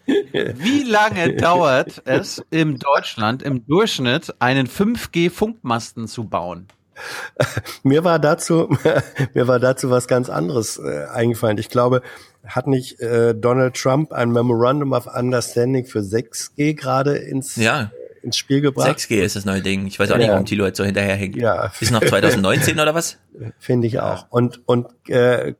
Wie 0.05 0.83
lange 0.83 1.35
dauert 1.35 2.01
es 2.05 2.43
in 2.51 2.77
Deutschland 2.77 3.43
im 3.43 3.65
Durchschnitt 3.65 4.33
einen 4.39 4.67
5G-Funkmasten 4.67 6.07
zu 6.07 6.25
bauen? 6.25 6.67
Mir 7.83 8.03
war 8.03 8.19
dazu, 8.19 8.69
mir 9.33 9.47
war 9.47 9.59
dazu 9.59 9.89
was 9.89 10.07
ganz 10.07 10.29
anderes 10.29 10.77
äh, 10.77 11.05
eingefallen. 11.11 11.57
Ich 11.57 11.69
glaube, 11.69 12.01
hat 12.45 12.67
nicht 12.67 12.99
äh, 12.99 13.33
Donald 13.33 13.75
Trump 13.75 14.11
ein 14.11 14.31
Memorandum 14.31 14.93
of 14.93 15.07
Understanding 15.07 15.85
für 15.85 15.99
6G 15.99 16.75
gerade 16.75 17.15
ins, 17.15 17.55
ja. 17.55 17.91
ins 18.21 18.37
Spiel 18.37 18.61
gebracht? 18.61 18.99
6G 18.99 19.21
ist 19.21 19.35
das 19.35 19.45
neue 19.45 19.61
Ding. 19.61 19.87
Ich 19.87 19.97
weiß 19.97 20.11
auch 20.11 20.15
ja. 20.15 20.19
nicht, 20.19 20.29
warum 20.29 20.45
Tilo 20.45 20.65
jetzt 20.65 20.77
so 20.77 20.83
hinterherhängt. 20.83 21.35
Ja. 21.35 21.71
Ist 21.79 21.91
noch 21.91 22.01
2019 22.05 22.79
oder 22.79 22.93
was? 22.93 23.17
Finde 23.59 23.87
ich 23.87 23.99
auch. 23.99 24.27
Und, 24.29 24.61
und 24.67 24.87
äh, 25.09 25.55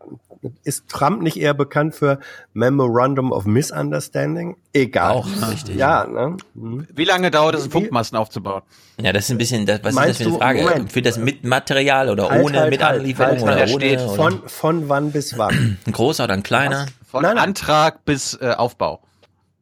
ist 0.63 0.87
Trump 0.89 1.21
nicht 1.21 1.37
eher 1.37 1.53
bekannt 1.53 1.95
für 1.95 2.19
Memorandum 2.53 3.31
of 3.31 3.45
Misunderstanding? 3.45 4.57
Egal. 4.73 5.11
Auch, 5.11 5.27
richtig. 5.51 5.75
Ja, 5.75 6.05
ne? 6.05 6.37
Mhm. 6.53 6.87
Wie 6.93 7.05
lange 7.05 7.31
dauert 7.31 7.55
es, 7.55 7.67
Funkmasten 7.67 8.17
aufzubauen? 8.17 8.61
Ja, 9.01 9.13
das 9.13 9.25
ist 9.25 9.31
ein 9.31 9.37
bisschen, 9.37 9.65
das, 9.65 9.83
was 9.83 9.95
Meinst 9.95 10.21
ist 10.21 10.27
das 10.27 10.37
für 10.37 10.41
eine 10.41 10.63
Frage? 10.63 10.85
Für 10.89 11.01
das 11.01 11.17
mit 11.17 11.43
Material 11.43 12.09
oder 12.09 12.29
halt, 12.29 12.43
ohne, 12.43 12.59
halt, 12.59 12.71
mit 12.71 12.83
halt, 12.83 12.99
Anlieferung 12.99 13.31
halt, 13.31 13.43
oder 13.43 13.55
halt, 13.55 13.69
ohne? 13.69 13.85
Steht 13.85 13.99
oder? 13.99 14.15
Von, 14.15 14.49
von 14.49 14.89
wann 14.89 15.11
bis 15.11 15.37
wann? 15.37 15.79
Ein 15.85 15.91
großer 15.91 16.25
oder 16.25 16.33
ein 16.33 16.43
kleiner? 16.43 16.87
Von 17.09 17.23
nein, 17.23 17.35
nein. 17.35 17.45
Antrag 17.45 18.05
bis 18.05 18.37
äh, 18.41 18.53
Aufbau. 18.57 19.01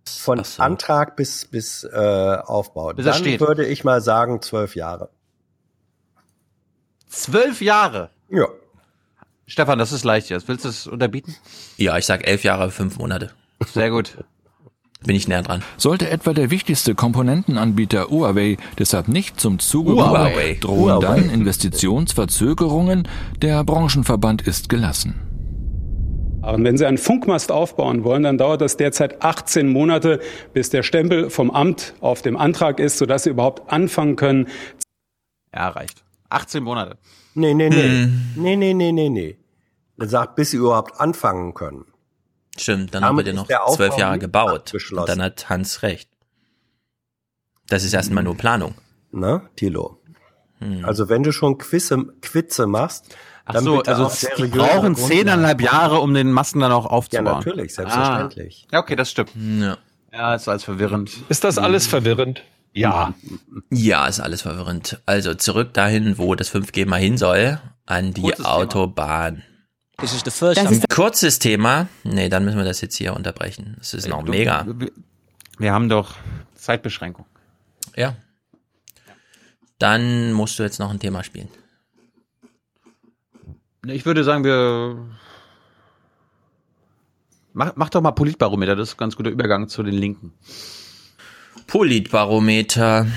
Von 0.05 0.43
so. 0.43 0.61
Antrag 0.61 1.15
bis, 1.15 1.45
bis 1.45 1.83
äh, 1.83 2.37
Aufbau. 2.45 2.93
Bis 2.93 3.05
Dann 3.05 3.15
steht. 3.15 3.39
würde 3.39 3.65
ich 3.65 3.83
mal 3.83 4.01
sagen 4.01 4.41
zwölf 4.41 4.75
Jahre. 4.75 5.09
Zwölf 7.07 7.61
Jahre? 7.61 8.09
Ja. 8.29 8.47
Stefan, 9.51 9.77
das 9.79 9.91
ist 9.91 10.05
leicht 10.05 10.29
jetzt. 10.29 10.47
Willst 10.47 10.63
du 10.63 10.69
es 10.69 10.87
unterbieten? 10.87 11.35
Ja, 11.75 11.97
ich 11.97 12.05
sag 12.05 12.25
elf 12.25 12.45
Jahre, 12.45 12.71
fünf 12.71 12.97
Monate. 12.97 13.31
Sehr 13.73 13.89
gut. 13.89 14.17
Bin 15.05 15.13
ich 15.13 15.27
näher 15.27 15.41
dran. 15.43 15.61
Sollte 15.75 16.09
etwa 16.09 16.31
der 16.31 16.51
wichtigste 16.51 16.95
Komponentenanbieter 16.95 18.07
Huawei 18.09 18.55
deshalb 18.79 19.09
nicht 19.09 19.41
zum 19.41 19.59
Zuge 19.59 19.91
Huawei. 19.91 20.31
kommen, 20.53 20.59
drohen 20.61 20.79
Huawei. 20.79 21.19
dann 21.19 21.29
Investitionsverzögerungen. 21.29 23.09
Der 23.41 23.61
Branchenverband 23.65 24.41
ist 24.47 24.69
gelassen. 24.69 25.19
Und 26.43 26.63
wenn 26.63 26.77
Sie 26.77 26.85
einen 26.85 26.97
Funkmast 26.97 27.51
aufbauen 27.51 28.05
wollen, 28.05 28.23
dann 28.23 28.37
dauert 28.37 28.61
das 28.61 28.77
derzeit 28.77 29.21
18 29.21 29.67
Monate, 29.67 30.21
bis 30.53 30.69
der 30.69 30.83
Stempel 30.83 31.29
vom 31.29 31.51
Amt 31.51 31.93
auf 31.99 32.21
dem 32.21 32.37
Antrag 32.37 32.79
ist, 32.79 32.97
sodass 32.99 33.23
Sie 33.25 33.31
überhaupt 33.31 33.69
anfangen 33.69 34.15
können. 34.15 34.47
Ja, 35.53 35.67
reicht. 35.67 36.05
18 36.29 36.63
Monate. 36.63 36.95
Nee, 37.33 37.53
nee, 37.53 37.69
nee. 37.69 37.81
Hm. 37.81 38.21
Nee, 38.37 38.55
nee, 38.55 38.73
nee, 38.73 38.91
nee, 38.93 39.09
nee. 39.09 39.37
Sagt, 40.09 40.35
bis 40.35 40.51
sie 40.51 40.57
überhaupt 40.57 40.99
anfangen 40.99 41.53
können. 41.53 41.85
Stimmt, 42.57 42.93
dann 42.93 43.03
Damit 43.03 43.25
wird 43.25 43.35
er 43.37 43.43
ist 43.43 43.49
noch 43.49 43.75
zwölf 43.75 43.97
Jahre 43.97 44.19
gebaut. 44.19 44.73
Und 44.91 45.09
dann 45.09 45.21
hat 45.21 45.49
Hans 45.49 45.83
recht. 45.83 46.09
Das 47.67 47.83
ist 47.83 47.93
erstmal 47.93 48.23
nur 48.23 48.35
Planung. 48.35 48.75
Ne, 49.11 49.41
Tilo? 49.55 50.01
Hm. 50.59 50.85
Also 50.85 51.09
wenn 51.09 51.23
du 51.23 51.31
schon 51.31 51.57
Quizze, 51.57 52.05
Quizze 52.21 52.67
machst, 52.67 53.15
Ach 53.45 53.53
dann 53.53 53.63
so, 53.63 53.81
also 53.81 54.11
die 54.37 54.47
brauchen 54.47 54.95
zehneinhalb 54.95 55.61
Jahre, 55.61 55.99
um 55.99 56.13
den 56.13 56.31
Masten 56.31 56.61
dann 56.61 56.71
auch 56.71 56.85
Ja, 56.85 56.91
aufzubauen. 56.91 57.37
natürlich, 57.37 57.73
selbstverständlich. 57.73 58.67
Ah. 58.67 58.75
Ja, 58.75 58.79
okay, 58.79 58.95
das 58.95 59.09
stimmt. 59.09 59.31
Ja. 59.35 59.77
Ja, 60.13 60.35
ist 60.35 60.47
alles 60.47 60.63
verwirrend. 60.63 61.11
Ist 61.29 61.43
das 61.43 61.57
alles 61.57 61.87
verwirrend? 61.87 62.43
Ja. 62.73 63.13
Ja, 63.69 64.07
ist 64.07 64.19
alles 64.19 64.41
verwirrend. 64.41 65.01
Also 65.05 65.33
zurück 65.33 65.73
dahin, 65.73 66.17
wo 66.17 66.35
das 66.35 66.53
5G 66.53 66.85
mal 66.85 66.99
hin 66.99 67.17
soll, 67.17 67.59
an 67.85 68.13
die 68.13 68.21
Kurzes 68.21 68.45
Autobahn. 68.45 68.63
This 68.73 68.99
is 68.99 68.99
the 69.01 69.39
first 69.39 69.50
Das 70.01 70.71
ist 70.71 70.89
Kurzes 70.89 71.37
Thema. 71.37 71.87
Nee, 72.03 72.29
dann 72.29 72.43
müssen 72.43 72.57
wir 72.57 72.65
das 72.65 72.81
jetzt 72.81 72.95
hier 72.95 73.15
unterbrechen. 73.15 73.75
Das 73.77 73.93
ist 73.93 74.07
noch 74.07 74.23
mega. 74.23 74.65
Wir, 74.65 74.91
wir 75.59 75.73
haben 75.73 75.89
doch 75.89 76.15
Zeitbeschränkung. 76.55 77.25
Ja. 77.95 78.15
Dann 79.77 80.33
musst 80.33 80.57
du 80.57 80.63
jetzt 80.63 80.79
noch 80.79 80.89
ein 80.89 80.99
Thema 80.99 81.23
spielen. 81.23 81.49
Ich 83.85 84.05
würde 84.05 84.23
sagen, 84.23 84.43
wir. 84.43 84.97
Mach, 87.53 87.73
mach 87.75 87.89
doch 87.89 88.01
mal 88.01 88.11
Politbarometer, 88.11 88.75
das 88.75 88.89
ist 88.89 88.95
ein 88.95 88.97
ganz 88.97 89.15
guter 89.15 89.29
Übergang 89.29 89.67
zu 89.67 89.83
den 89.83 89.95
Linken. 89.95 90.33
Politbarometer. 91.67 93.07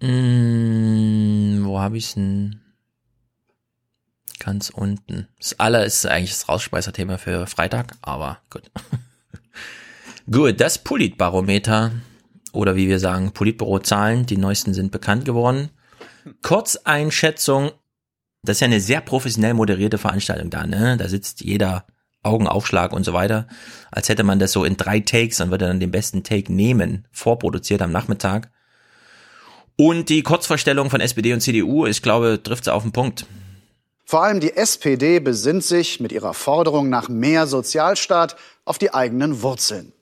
Hm, 0.00 1.60
wo 1.64 1.80
habe 1.80 1.96
ich's 1.98 2.14
denn? 2.14 2.60
Ganz 4.38 4.70
unten. 4.70 5.28
Das 5.38 5.58
aller 5.58 5.84
ist 5.84 6.06
eigentlich 6.06 6.30
das 6.30 6.48
Rausspeißerthema 6.48 7.18
für 7.18 7.46
Freitag, 7.46 7.96
aber 8.02 8.38
gut. 8.50 8.70
gut, 10.30 10.60
das 10.60 10.78
Politbarometer 10.78 11.92
oder 12.52 12.76
wie 12.76 12.88
wir 12.88 12.98
sagen, 12.98 13.32
Politbürozahlen, 13.32 14.26
die 14.26 14.36
neuesten 14.36 14.74
sind 14.74 14.92
bekannt 14.92 15.24
geworden. 15.24 15.70
Kurzeinschätzung, 16.42 17.72
das 18.42 18.56
ist 18.56 18.60
ja 18.60 18.66
eine 18.66 18.80
sehr 18.80 19.00
professionell 19.00 19.54
moderierte 19.54 19.98
Veranstaltung 19.98 20.50
da, 20.50 20.66
ne? 20.66 20.96
Da 20.96 21.08
sitzt 21.08 21.40
jeder 21.40 21.86
Augenaufschlag 22.22 22.92
und 22.92 23.04
so 23.04 23.12
weiter, 23.12 23.46
als 23.90 24.08
hätte 24.08 24.24
man 24.24 24.38
das 24.38 24.52
so 24.52 24.64
in 24.64 24.76
drei 24.76 25.00
Takes 25.00 25.40
und 25.40 25.50
würde 25.50 25.66
dann 25.66 25.80
den 25.80 25.90
besten 25.90 26.22
Take 26.22 26.52
nehmen, 26.52 27.06
vorproduziert 27.10 27.82
am 27.82 27.92
Nachmittag. 27.92 28.50
Und 29.76 30.08
die 30.08 30.22
Kurzvorstellung 30.22 30.90
von 30.90 31.00
SPD 31.00 31.32
und 31.32 31.40
CDU, 31.40 31.86
ich 31.86 32.02
glaube, 32.02 32.40
trifft 32.42 32.64
es 32.64 32.68
auf 32.68 32.82
den 32.82 32.92
Punkt. 32.92 33.26
Vor 34.10 34.22
allem 34.22 34.40
die 34.40 34.56
SPD 34.56 35.20
besinnt 35.20 35.64
sich 35.64 36.00
mit 36.00 36.12
ihrer 36.12 36.32
Forderung 36.32 36.88
nach 36.88 37.10
mehr 37.10 37.46
Sozialstaat 37.46 38.36
auf 38.64 38.78
die 38.78 38.94
eigenen 38.94 39.42
Wurzeln. 39.42 39.92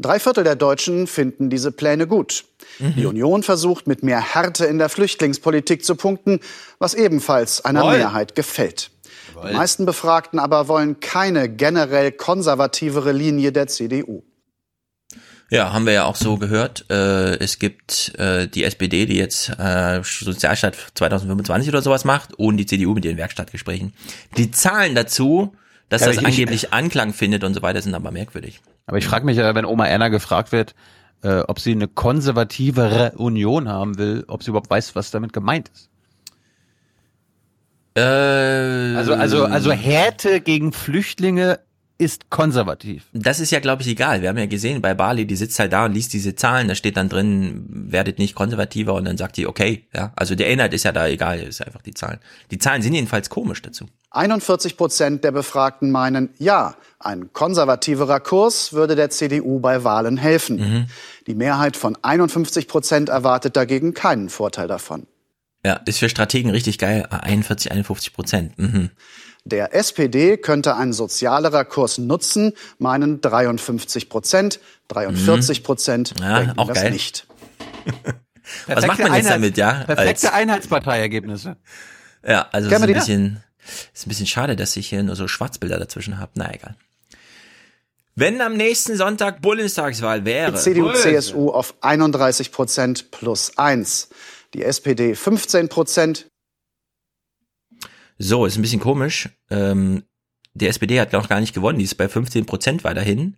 Drei 0.00 0.18
Viertel 0.18 0.44
der 0.44 0.56
Deutschen 0.56 1.06
finden 1.06 1.50
diese 1.50 1.70
Pläne 1.70 2.06
gut. 2.06 2.46
Die 2.78 3.04
Union 3.04 3.42
versucht 3.42 3.86
mit 3.86 4.02
mehr 4.02 4.22
Härte 4.22 4.64
in 4.64 4.78
der 4.78 4.88
Flüchtlingspolitik 4.88 5.84
zu 5.84 5.94
punkten, 5.94 6.40
was 6.78 6.94
ebenfalls 6.94 7.62
einer 7.62 7.80
Jawohl. 7.80 7.98
Mehrheit 7.98 8.34
gefällt. 8.34 8.90
Die 9.46 9.52
meisten 9.52 9.84
Befragten 9.84 10.38
aber 10.38 10.66
wollen 10.68 11.00
keine 11.00 11.50
generell 11.50 12.12
konservativere 12.12 13.12
Linie 13.12 13.52
der 13.52 13.66
CDU. 13.66 14.22
Ja, 15.50 15.72
haben 15.72 15.86
wir 15.86 15.92
ja 15.92 16.04
auch 16.04 16.16
so 16.16 16.36
gehört. 16.36 16.86
Äh, 16.90 17.36
es 17.38 17.58
gibt 17.58 18.12
äh, 18.18 18.48
die 18.48 18.64
SPD, 18.64 19.06
die 19.06 19.16
jetzt 19.16 19.50
äh, 19.58 20.00
Sozialstaat 20.02 20.76
2025 20.94 21.68
oder 21.68 21.82
sowas 21.82 22.04
macht 22.04 22.34
und 22.34 22.56
die 22.56 22.66
CDU 22.66 22.94
mit 22.94 23.04
ihren 23.04 23.16
Werkstattgesprächen. 23.18 23.92
Die 24.36 24.50
Zahlen 24.50 24.94
dazu, 24.94 25.54
dass 25.90 26.00
Ja, 26.00 26.08
das 26.08 26.16
ich- 26.18 26.26
angeblich 26.26 26.72
Anklang 26.72 27.12
findet 27.12 27.44
und 27.44 27.54
so 27.54 27.62
weiter, 27.62 27.80
sind 27.82 27.94
aber 27.94 28.10
merkwürdig. 28.10 28.60
Aber 28.86 28.98
ich 28.98 29.06
frage 29.06 29.24
mich 29.26 29.36
ja, 29.36 29.54
wenn 29.54 29.64
Oma 29.66 29.86
Erna 29.86 30.08
gefragt 30.08 30.50
wird, 30.50 30.74
äh, 31.22 31.40
ob 31.40 31.60
sie 31.60 31.72
eine 31.72 31.88
konservativere 31.88 33.12
Union 33.16 33.68
haben 33.68 33.96
will, 33.98 34.24
ob 34.28 34.42
sie 34.42 34.50
überhaupt 34.50 34.70
weiß, 34.70 34.94
was 34.96 35.10
damit 35.10 35.32
gemeint 35.32 35.70
ist. 35.72 35.88
Äh, 37.96 38.00
Also, 38.96 39.14
also, 39.14 39.44
also 39.44 39.70
Härte 39.72 40.40
gegen 40.40 40.72
Flüchtlinge 40.72 41.60
ist 41.96 42.28
konservativ. 42.28 43.04
Das 43.12 43.38
ist 43.38 43.52
ja, 43.52 43.60
glaube 43.60 43.82
ich, 43.82 43.88
egal. 43.88 44.20
Wir 44.20 44.28
haben 44.28 44.38
ja 44.38 44.46
gesehen, 44.46 44.82
bei 44.82 44.94
Bali, 44.94 45.26
die 45.26 45.36
sitzt 45.36 45.58
halt 45.58 45.72
da 45.72 45.84
und 45.84 45.92
liest 45.92 46.12
diese 46.12 46.34
Zahlen, 46.34 46.66
da 46.66 46.74
steht 46.74 46.96
dann 46.96 47.08
drin, 47.08 47.66
werdet 47.68 48.18
nicht 48.18 48.34
konservativer 48.34 48.94
und 48.94 49.04
dann 49.04 49.16
sagt 49.16 49.36
die, 49.36 49.46
okay, 49.46 49.86
ja. 49.94 50.12
Also 50.16 50.34
der 50.34 50.50
Inhalt 50.50 50.74
ist 50.74 50.82
ja 50.84 50.92
da 50.92 51.06
egal, 51.06 51.40
ist 51.40 51.64
einfach 51.64 51.82
die 51.82 51.94
Zahlen. 51.94 52.18
Die 52.50 52.58
Zahlen 52.58 52.82
sind 52.82 52.94
jedenfalls 52.94 53.30
komisch 53.30 53.62
dazu. 53.62 53.86
41 54.10 54.76
Prozent 54.76 55.24
der 55.24 55.32
Befragten 55.32 55.90
meinen, 55.90 56.30
ja, 56.38 56.76
ein 56.98 57.32
konservativerer 57.32 58.20
Kurs 58.20 58.72
würde 58.72 58.96
der 58.96 59.10
CDU 59.10 59.60
bei 59.60 59.84
Wahlen 59.84 60.16
helfen. 60.16 60.56
Mhm. 60.56 60.86
Die 61.26 61.34
Mehrheit 61.34 61.76
von 61.76 61.96
51 62.02 62.66
Prozent 62.66 63.08
erwartet 63.08 63.56
dagegen 63.56 63.94
keinen 63.94 64.30
Vorteil 64.30 64.68
davon. 64.68 65.06
Ja, 65.64 65.74
ist 65.86 65.98
für 65.98 66.08
Strategen 66.08 66.50
richtig 66.50 66.78
geil. 66.78 67.06
41, 67.10 67.72
51 67.72 68.12
Prozent. 68.12 68.58
Mhm. 68.58 68.90
Der 69.44 69.74
SPD 69.74 70.38
könnte 70.38 70.74
ein 70.76 70.92
sozialerer 70.94 71.64
Kurs 71.66 71.98
nutzen, 71.98 72.52
meinen 72.78 73.20
53 73.20 74.08
Prozent. 74.08 74.58
43 74.88 75.62
Prozent 75.62 76.14
Ja, 76.18 76.38
denken 76.40 76.58
auch 76.58 76.68
das 76.68 76.78
geil. 76.80 76.90
nicht. 76.92 77.26
Was 78.66 78.86
macht 78.86 78.98
man 79.00 79.14
jetzt 79.14 79.28
damit, 79.30 79.56
ja? 79.58 79.84
Perfekte 79.84 79.98
Als- 80.00 80.24
Einheitsparteiergebnisse. 80.24 81.56
Ja, 82.26 82.48
also 82.52 82.68
es 82.70 82.74
ist 82.74 82.82
ein 82.82 82.92
bisschen, 82.94 83.42
ist 83.92 84.06
ein 84.06 84.08
bisschen 84.08 84.26
schade, 84.26 84.56
dass 84.56 84.76
ich 84.76 84.88
hier 84.88 85.02
nur 85.02 85.16
so 85.16 85.28
Schwarzbilder 85.28 85.78
dazwischen 85.78 86.18
habe. 86.18 86.32
Na 86.36 86.52
egal. 86.54 86.76
Wenn 88.14 88.40
am 88.40 88.54
nächsten 88.56 88.96
Sonntag 88.96 89.42
Bundestagswahl 89.42 90.24
wäre. 90.24 90.52
Die 90.52 90.58
CDU, 90.58 90.92
CSU 90.92 91.50
auf 91.50 91.74
31 91.80 92.52
Prozent 92.52 93.10
plus 93.10 93.58
eins. 93.58 94.08
Die 94.54 94.62
SPD 94.62 95.14
15 95.14 95.68
Prozent. 95.68 96.26
So, 98.18 98.46
ist 98.46 98.56
ein 98.56 98.62
bisschen 98.62 98.80
komisch. 98.80 99.28
Ähm, 99.50 100.04
die 100.54 100.66
SPD 100.68 101.00
hat 101.00 101.12
noch 101.12 101.28
gar 101.28 101.40
nicht 101.40 101.54
gewonnen, 101.54 101.78
die 101.78 101.84
ist 101.84 101.96
bei 101.96 102.08
15 102.08 102.46
Prozent 102.46 102.84
weiterhin. 102.84 103.36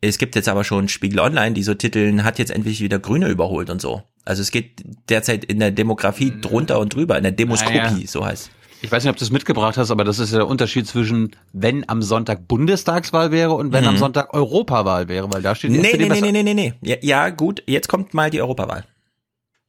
Es 0.00 0.18
gibt 0.18 0.36
jetzt 0.36 0.48
aber 0.48 0.64
schon 0.64 0.88
Spiegel 0.88 1.20
Online, 1.20 1.52
die 1.54 1.62
so 1.62 1.74
titeln, 1.74 2.24
hat 2.24 2.38
jetzt 2.38 2.50
endlich 2.50 2.80
wieder 2.80 2.98
Grüne 2.98 3.28
überholt 3.28 3.68
und 3.70 3.80
so. 3.80 4.02
Also 4.24 4.42
es 4.42 4.50
geht 4.50 4.82
derzeit 5.08 5.44
in 5.44 5.58
der 5.58 5.70
Demografie 5.70 6.32
drunter 6.40 6.78
und 6.78 6.94
drüber, 6.94 7.16
in 7.16 7.22
der 7.24 7.32
Demoskopie, 7.32 7.78
Naja. 7.78 8.06
so 8.06 8.24
heißt. 8.24 8.50
Ich 8.80 8.92
weiß 8.92 9.02
nicht, 9.02 9.10
ob 9.10 9.16
du 9.16 9.24
es 9.24 9.32
mitgebracht 9.32 9.76
hast, 9.76 9.90
aber 9.90 10.04
das 10.04 10.20
ist 10.20 10.30
ja 10.30 10.38
der 10.38 10.46
Unterschied 10.46 10.86
zwischen, 10.86 11.34
wenn 11.52 11.88
am 11.88 12.00
Sonntag 12.00 12.46
Bundestagswahl 12.46 13.32
wäre 13.32 13.54
und 13.54 13.72
wenn 13.72 13.82
Mhm. 13.82 13.88
am 13.90 13.96
Sonntag 13.96 14.34
Europawahl 14.34 15.08
wäre, 15.08 15.32
weil 15.32 15.42
da 15.42 15.56
steht 15.56 15.72
die 15.72 15.78
Nee, 15.78 15.86
SPD 15.88 16.04
nee, 16.04 16.04
nee, 16.04 16.08
besser. 16.20 16.32
nee, 16.32 16.42
nee, 16.42 16.54
nee, 16.54 16.72
nee. 16.80 16.88
Ja, 16.88 16.96
ja, 17.00 17.30
gut, 17.30 17.62
jetzt 17.66 17.88
kommt 17.88 18.14
mal 18.14 18.30
die 18.30 18.40
Europawahl. 18.40 18.84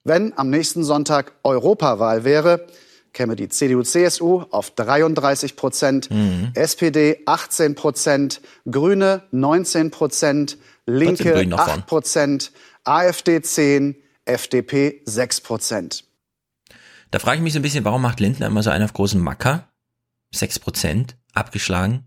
Wenn 0.04 0.38
am 0.38 0.52
nächsten 0.52 0.84
Sonntag 0.84 1.34
Europawahl 1.44 2.24
wäre, 2.24 2.68
käme 3.14 3.36
die 3.36 3.50
CDU, 3.50 3.84
CSU 3.84 4.44
auf 4.52 4.72
33 4.72 5.56
Prozent, 5.56 6.10
Mhm. 6.12 6.52
SPD 6.54 7.22
18 7.26 7.76
Prozent, 7.76 8.42
Grüne 8.70 9.24
19 9.32 9.92
Prozent, 9.92 10.58
Linke 10.86 11.32
Grün 11.34 11.50
nach 11.50 11.66
vorn. 11.66 11.80
8 11.80 11.88
Prozent, 11.88 12.52
AfD 12.84 13.42
10, 13.42 13.96
FDP 14.26 15.02
6 15.06 15.42
Prozent. 15.42 16.04
Da 17.12 17.20
frage 17.20 17.38
ich 17.38 17.44
mich 17.44 17.54
so 17.54 17.60
ein 17.60 17.64
bisschen, 17.64 17.86
warum 17.86 18.02
macht 18.02 18.20
Lindner 18.20 18.48
immer 18.48 18.62
so 18.64 18.70
einen 18.70 18.86
auf 18.86 18.94
großen 18.94 19.20
Macker? 19.20 19.68
6 20.34 20.60
Prozent, 20.60 21.16
abgeschlagen. 21.34 22.04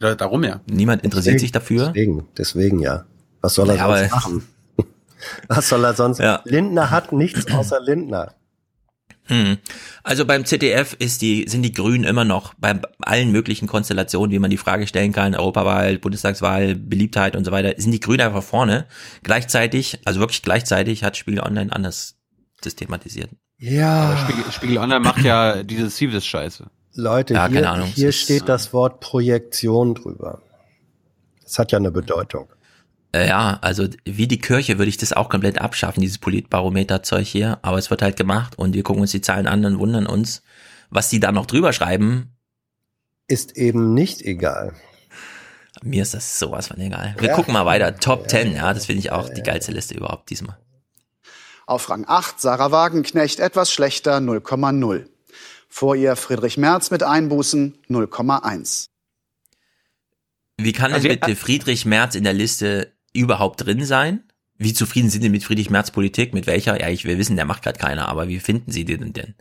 darum 0.00 0.44
ja. 0.44 0.60
Niemand 0.66 1.04
interessiert 1.04 1.40
sich 1.40 1.52
dafür. 1.52 1.88
Deswegen, 1.88 2.26
deswegen 2.36 2.78
ja. 2.80 3.04
Was 3.42 3.54
soll 3.54 3.68
er 3.70 3.76
Ja, 3.76 3.96
sonst 3.98 4.10
machen? 4.12 4.48
Was 5.48 5.68
soll 5.68 5.84
er 5.84 5.94
sonst? 5.94 6.18
Ja. 6.18 6.40
Lindner 6.44 6.90
hat 6.90 7.12
nichts 7.12 7.50
außer 7.52 7.80
Lindner. 7.80 8.34
Hm. 9.28 9.58
Also 10.02 10.24
beim 10.24 10.44
ZDF 10.44 10.94
ist 10.98 11.20
die, 11.20 11.46
sind 11.48 11.62
die 11.62 11.72
Grünen 11.72 12.04
immer 12.04 12.24
noch 12.24 12.54
bei 12.54 12.80
allen 13.00 13.32
möglichen 13.32 13.66
Konstellationen, 13.66 14.30
wie 14.30 14.38
man 14.38 14.50
die 14.50 14.56
Frage 14.56 14.86
stellen 14.86 15.12
kann, 15.12 15.34
Europawahl, 15.34 15.98
Bundestagswahl, 15.98 16.74
Beliebtheit 16.74 17.34
und 17.36 17.44
so 17.44 17.50
weiter, 17.50 17.74
sind 17.76 17.92
die 17.92 18.00
Grünen 18.00 18.20
einfach 18.20 18.42
vorne. 18.42 18.86
Gleichzeitig, 19.22 19.98
also 20.04 20.20
wirklich 20.20 20.42
gleichzeitig 20.42 21.02
hat 21.02 21.16
Spiegel 21.16 21.40
Online 21.40 21.72
anders 21.72 22.16
systematisiert. 22.62 23.30
Ja. 23.58 24.10
Aber 24.10 24.18
Spiegel, 24.18 24.52
Spiegel 24.52 24.78
Online 24.78 25.00
macht 25.00 25.24
ja 25.24 25.62
diese 25.62 25.90
Civis-Scheiße. 25.90 26.66
Leute, 26.94 27.34
Ja, 27.34 27.46
hier, 27.48 27.56
keine 27.56 27.70
Ahnung. 27.70 27.88
hier 27.88 28.12
steht 28.12 28.48
das 28.48 28.72
Wort 28.72 29.00
Projektion 29.00 29.94
drüber. 29.94 30.42
Das 31.42 31.58
hat 31.58 31.72
ja 31.72 31.78
eine 31.78 31.90
Bedeutung. 31.90 32.48
Äh, 33.16 33.28
Ja, 33.28 33.58
also 33.62 33.88
wie 34.04 34.26
die 34.26 34.38
Kirche 34.38 34.78
würde 34.78 34.88
ich 34.88 34.96
das 34.96 35.12
auch 35.12 35.28
komplett 35.28 35.60
abschaffen, 35.60 36.00
dieses 36.00 36.18
Politbarometer-Zeug 36.18 37.26
hier. 37.26 37.58
Aber 37.62 37.78
es 37.78 37.90
wird 37.90 38.02
halt 38.02 38.16
gemacht 38.16 38.58
und 38.58 38.74
wir 38.74 38.82
gucken 38.82 39.02
uns 39.02 39.10
die 39.12 39.20
Zahlen 39.20 39.46
an 39.46 39.64
und 39.64 39.78
wundern 39.78 40.06
uns, 40.06 40.42
was 40.90 41.08
die 41.08 41.20
da 41.20 41.32
noch 41.32 41.46
drüber 41.46 41.72
schreiben. 41.72 42.36
Ist 43.28 43.56
eben 43.56 43.94
nicht 43.94 44.22
egal. 44.22 44.74
Mir 45.82 46.02
ist 46.02 46.14
das 46.14 46.38
sowas 46.38 46.68
von 46.68 46.78
egal. 46.78 47.14
Wir 47.18 47.28
Ja. 47.28 47.34
gucken 47.34 47.52
mal 47.52 47.66
weiter. 47.66 47.96
Top 47.96 48.30
10, 48.30 48.54
ja, 48.54 48.72
das 48.72 48.86
finde 48.86 49.00
ich 49.00 49.12
auch 49.12 49.28
die 49.28 49.42
geilste 49.42 49.72
Liste 49.72 49.94
überhaupt 49.94 50.30
diesmal. 50.30 50.56
Auf 51.66 51.90
Rang 51.90 52.04
8 52.06 52.40
Sarah 52.40 52.70
Wagenknecht 52.70 53.40
etwas 53.40 53.72
schlechter 53.72 54.18
0,0. 54.20 55.06
Vor 55.68 55.96
ihr 55.96 56.16
Friedrich 56.16 56.56
Merz 56.56 56.90
mit 56.90 57.02
Einbußen 57.02 57.76
0,1. 57.90 58.88
Wie 60.58 60.72
kann 60.72 60.86
denn 60.86 60.94
Also, 60.94 61.08
bitte 61.08 61.36
Friedrich 61.36 61.84
Merz 61.84 62.14
in 62.14 62.24
der 62.24 62.32
Liste 62.32 62.95
überhaupt 63.16 63.64
drin 63.64 63.84
sein? 63.84 64.22
Wie 64.58 64.72
zufrieden 64.72 65.10
sind 65.10 65.22
Sie 65.22 65.28
mit 65.28 65.44
Friedrich 65.44 65.68
Merz 65.70 65.90
Politik? 65.90 66.32
Mit 66.32 66.46
welcher? 66.46 66.80
Ja, 66.80 66.88
ich 66.88 67.04
will 67.04 67.18
wissen, 67.18 67.36
der 67.36 67.44
macht 67.44 67.62
gerade 67.62 67.78
keiner, 67.78 68.08
aber 68.08 68.28
wie 68.28 68.38
finden 68.40 68.70
Sie 68.70 68.84
den 68.84 69.12
denn? 69.12 69.34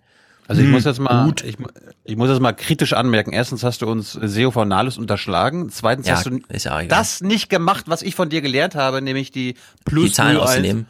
Also 0.47 0.61
ich 0.61 0.67
Hm, 0.67 0.73
muss 0.73 0.83
jetzt 0.83 0.99
mal, 0.99 1.25
gut. 1.25 1.43
ich, 1.43 1.57
ich 2.03 2.15
muss 2.17 2.29
jetzt 2.29 2.39
mal 2.41 2.53
kritisch 2.53 2.93
anmerken. 2.93 3.31
Erstens 3.33 3.63
hast 3.63 3.81
du 3.81 3.87
uns 3.87 4.11
SEO 4.13 4.51
von 4.51 4.67
Nahles 4.67 4.97
unterschlagen. 4.97 5.69
Zweitens 5.69 6.05
Ja, 6.07 6.15
hast 6.17 6.25
du 6.27 6.39
das 6.87 7.21
nicht 7.21 7.49
gemacht, 7.49 7.85
was 7.87 8.01
ich 8.03 8.13
von 8.13 8.29
dir 8.29 8.41
gelernt 8.41 8.75
habe, 8.75 9.01
nämlich 9.01 9.31
die 9.31 9.55
Plus 9.85 10.09
Die 10.09 10.11
Zahlen 10.13 10.37
01. 10.37 10.43
auszunehmen. 10.43 10.87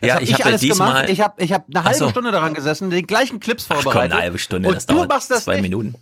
Das 0.00 0.08
Ja, 0.08 0.14
hab 0.16 0.22
ich 0.22 0.32
habe 0.34 0.44
alles 0.46 0.60
diesmal- 0.62 0.88
gemacht. 0.94 1.10
Ich 1.10 1.20
habe 1.20 1.40
ich 1.44 1.52
hab 1.52 1.66
eine 1.68 1.84
halbe 1.84 1.98
so. 1.98 2.08
Stunde 2.08 2.32
daran 2.32 2.54
gesessen, 2.54 2.90
den 2.90 3.06
gleichen 3.06 3.38
Clips 3.40 3.66
Ach 3.68 3.74
komm, 3.74 3.82
vorbereitet. 3.84 4.12
eine 4.14 4.22
halbe 4.22 4.38
Stunde, 4.38 4.68
Und 4.70 4.74
das 4.74 4.86
du 4.86 4.94
dauert 4.94 5.08
machst 5.10 5.30
das 5.30 5.44
zwei 5.44 5.54
nicht. 5.56 5.62
Minuten. 5.62 5.94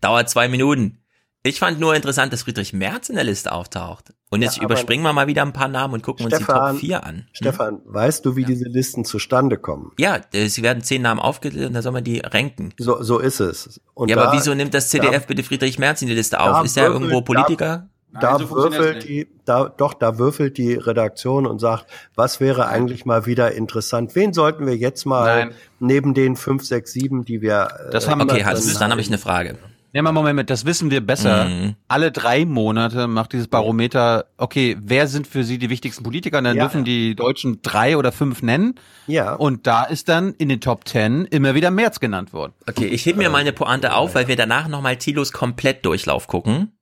Dauert 0.00 0.30
zwei 0.30 0.48
Minuten. 0.48 0.98
Ich 1.42 1.58
fand 1.58 1.80
nur 1.80 1.94
interessant, 1.94 2.32
dass 2.32 2.42
Friedrich 2.44 2.72
Merz 2.72 3.08
in 3.08 3.16
der 3.16 3.24
Liste 3.24 3.52
auftaucht. 3.52 4.12
Und 4.30 4.42
jetzt 4.42 4.58
Ja, 4.58 4.64
überspringen 4.64 5.02
wir 5.02 5.12
mal 5.14 5.26
wieder 5.26 5.42
ein 5.42 5.52
paar 5.54 5.68
Namen 5.68 5.94
und 5.94 6.02
gucken 6.02 6.26
uns 6.26 6.36
die 6.36 6.44
Stefan, 6.44 6.72
Top 6.72 6.80
4 6.80 7.04
an. 7.04 7.14
Hm? 7.16 7.24
Stefan, 7.32 7.80
weißt 7.86 8.24
du, 8.26 8.36
wie 8.36 8.44
diese 8.44 8.68
Listen 8.68 9.04
zustande 9.06 9.56
kommen? 9.56 9.92
Ja, 9.98 10.18
äh, 10.32 10.48
sie 10.48 10.62
werden 10.62 10.82
zehn 10.82 11.00
Namen 11.02 11.18
aufgelistet 11.20 11.66
und 11.68 11.74
da 11.74 11.80
soll 11.82 11.92
man 11.92 12.04
die 12.04 12.18
ranken. 12.20 12.74
So, 12.78 13.02
so 13.02 13.18
ist 13.18 13.40
es. 13.40 13.80
Und 13.94 14.10
ja, 14.10 14.16
da, 14.16 14.24
aber 14.24 14.32
wieso 14.36 14.54
nimmt 14.54 14.74
das 14.74 14.90
CDF 14.90 15.26
bitte 15.26 15.42
Friedrich 15.42 15.78
Merz 15.78 16.02
in 16.02 16.08
die 16.08 16.14
Liste 16.14 16.40
auf? 16.40 16.58
da 16.58 16.62
Ist 16.62 16.76
er 16.76 16.84
würfelt- 16.90 16.92
irgendwo 17.02 17.20
Politiker? 17.22 17.88
Da, 18.12 18.20
da 18.20 18.38
Nein, 18.38 18.46
so 18.48 18.50
würfelt 18.54 19.04
die, 19.04 19.28
da, 19.44 19.68
doch, 19.68 19.92
da 19.94 20.18
würfelt 20.18 20.56
die 20.58 20.74
Redaktion 20.74 21.46
und 21.46 21.58
sagt, 21.58 21.86
was 22.14 22.40
wäre 22.40 22.66
eigentlich 22.66 23.04
mal 23.06 23.26
wieder 23.26 23.52
interessant? 23.52 24.14
Wen 24.14 24.32
sollten 24.32 24.66
wir 24.66 24.76
jetzt 24.76 25.04
mal 25.06 25.46
Nein. 25.46 25.54
neben 25.78 26.14
den 26.14 26.34
fünf, 26.36 26.64
sechs, 26.64 26.92
sieben, 26.92 27.24
die 27.26 27.40
wir, 27.42 27.68
äh, 27.88 27.90
Das 27.92 28.08
haben- 28.08 28.20
immer 28.20 28.30
Okay, 28.32 28.42
drin 28.42 28.44
dann 28.44 28.74
habe 28.82 28.92
haben? 28.92 28.98
ich 28.98 29.08
eine 29.08 29.18
Frage. 29.18 29.58
Ja, 29.94 30.02
mal 30.02 30.12
Moment, 30.12 30.50
das 30.50 30.66
wissen 30.66 30.90
wir 30.90 31.00
besser. 31.00 31.46
Mhm. 31.46 31.74
Alle 31.88 32.12
drei 32.12 32.44
Monate 32.44 33.06
macht 33.06 33.32
dieses 33.32 33.48
Barometer, 33.48 34.26
okay, 34.36 34.76
wer 34.80 35.06
sind 35.08 35.26
für 35.26 35.44
Sie 35.44 35.58
die 35.58 35.70
wichtigsten 35.70 36.02
Politiker? 36.04 36.38
Und 36.38 36.44
dann 36.44 36.56
Ja. 36.56 36.64
dürfen 36.64 36.84
die 36.84 37.14
Deutschen 37.14 37.62
drei 37.62 37.96
oder 37.96 38.12
fünf 38.12 38.42
nennen. 38.42 38.74
Ja. 39.06 39.32
Und 39.34 39.66
da 39.66 39.84
ist 39.84 40.08
dann 40.10 40.34
in 40.34 40.50
den 40.50 40.60
Top 40.60 40.84
Ten 40.84 41.24
immer 41.24 41.54
wieder 41.54 41.70
März 41.70 42.00
genannt 42.00 42.34
worden. 42.34 42.52
Okay, 42.68 42.86
ich 42.86 43.06
heb 43.06 43.16
mir 43.16 43.30
mal 43.30 43.38
eine 43.38 43.52
Pointe 43.54 43.94
auf, 43.94 44.14
weil 44.14 44.28
wir 44.28 44.36
danach 44.36 44.68
nochmal 44.68 44.96
Tilos 44.98 45.32
Komplettdurchlauf 45.32 46.26
gucken. 46.26 46.72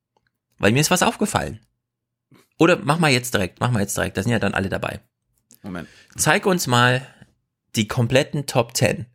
Weil 0.59 0.73
mir 0.73 0.81
ist 0.81 0.91
was 0.91 1.03
aufgefallen. 1.03 1.61
Oder 2.59 2.79
mach 2.83 2.99
mal 2.99 3.11
jetzt 3.13 3.35
direkt, 3.35 3.61
mach 3.61 3.71
mal 3.71 3.81
jetzt 3.81 3.97
direkt, 3.97 4.17
da 4.17 4.23
sind 4.23 4.33
ja 4.33 4.39
dann 4.39 4.55
alle 4.55 4.69
dabei. 4.69 5.01
Moment. 5.63 5.87
Zeig 6.17 6.47
uns 6.47 6.67
mal 6.67 7.07
die 7.77 7.87
kompletten 7.87 8.47
Top 8.47 8.77
10. 8.77 9.07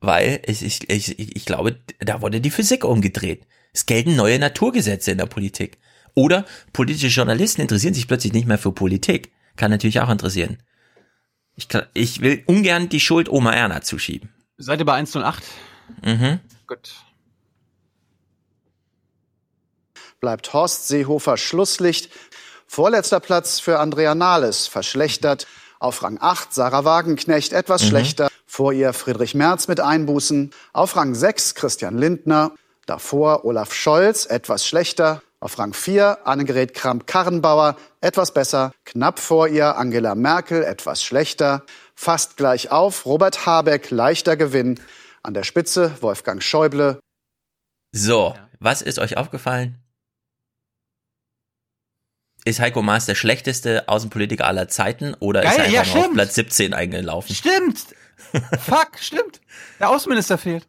Weil 0.00 0.42
ich, 0.46 0.62
ich, 0.62 0.88
ich, 0.88 1.36
ich 1.36 1.44
glaube, 1.44 1.78
da 1.98 2.22
wurde 2.22 2.40
die 2.40 2.50
Physik 2.50 2.84
umgedreht. 2.84 3.46
Es 3.72 3.86
gelten 3.86 4.16
neue 4.16 4.38
Naturgesetze 4.38 5.10
in 5.10 5.18
der 5.18 5.26
Politik. 5.26 5.78
Oder 6.14 6.44
politische 6.72 7.08
Journalisten 7.08 7.62
interessieren 7.62 7.94
sich 7.94 8.08
plötzlich 8.08 8.32
nicht 8.32 8.46
mehr 8.46 8.58
für 8.58 8.72
Politik. 8.72 9.32
Kann 9.56 9.70
natürlich 9.70 10.00
auch 10.00 10.08
interessieren. 10.08 10.58
Ich, 11.56 11.68
kann, 11.68 11.86
ich 11.94 12.20
will 12.20 12.42
ungern 12.46 12.88
die 12.88 13.00
Schuld 13.00 13.28
Oma 13.28 13.52
Erna 13.52 13.80
zuschieben. 13.82 14.28
Seid 14.56 14.78
ihr 14.80 14.86
bei 14.86 14.94
108? 14.94 15.42
Mhm. 16.04 16.40
Gut. 16.66 16.94
Bleibt 20.20 20.52
Horst 20.52 20.88
Seehofer 20.88 21.36
Schlusslicht. 21.36 22.10
Vorletzter 22.66 23.20
Platz 23.20 23.60
für 23.60 23.78
Andrea 23.78 24.14
Nahles, 24.14 24.66
verschlechtert. 24.66 25.46
Auf 25.80 26.02
Rang 26.02 26.18
8 26.20 26.52
Sarah 26.52 26.84
Wagenknecht, 26.84 27.52
etwas 27.52 27.82
Mhm. 27.84 27.88
schlechter. 27.88 28.28
Vor 28.58 28.72
ihr 28.72 28.92
Friedrich 28.92 29.36
Merz 29.36 29.68
mit 29.68 29.78
Einbußen. 29.78 30.50
Auf 30.72 30.96
Rang 30.96 31.14
6 31.14 31.54
Christian 31.54 31.96
Lindner. 31.96 32.56
Davor 32.86 33.44
Olaf 33.44 33.72
Scholz, 33.72 34.26
etwas 34.26 34.66
schlechter. 34.66 35.22
Auf 35.38 35.60
Rang 35.60 35.72
4 35.72 36.26
Annegret 36.26 36.74
Kramp-Karrenbauer, 36.74 37.76
etwas 38.00 38.34
besser. 38.34 38.72
Knapp 38.84 39.20
vor 39.20 39.46
ihr 39.46 39.76
Angela 39.76 40.16
Merkel, 40.16 40.64
etwas 40.64 41.04
schlechter. 41.04 41.62
Fast 41.94 42.36
gleich 42.36 42.72
auf 42.72 43.06
Robert 43.06 43.46
Habeck, 43.46 43.92
leichter 43.92 44.36
Gewinn. 44.36 44.80
An 45.22 45.34
der 45.34 45.44
Spitze 45.44 45.92
Wolfgang 46.00 46.42
Schäuble. 46.42 46.98
So, 47.92 48.34
was 48.58 48.82
ist 48.82 48.98
euch 48.98 49.16
aufgefallen? 49.16 49.78
Ist 52.44 52.58
Heiko 52.58 52.82
Maas 52.82 53.06
der 53.06 53.14
schlechteste 53.14 53.88
Außenpolitiker 53.88 54.46
aller 54.46 54.66
Zeiten 54.66 55.14
oder 55.20 55.44
ist 55.44 55.56
Geil, 55.56 55.58
er 55.58 55.80
einfach 55.80 55.94
ja, 55.94 56.00
nur 56.00 56.08
auf. 56.08 56.14
Platz 56.14 56.34
17 56.34 56.74
eingelaufen? 56.74 57.36
Stimmt. 57.36 57.84
Fuck, 58.60 58.90
stimmt. 58.98 59.40
Der 59.80 59.90
Außenminister 59.90 60.38
fehlt. 60.38 60.66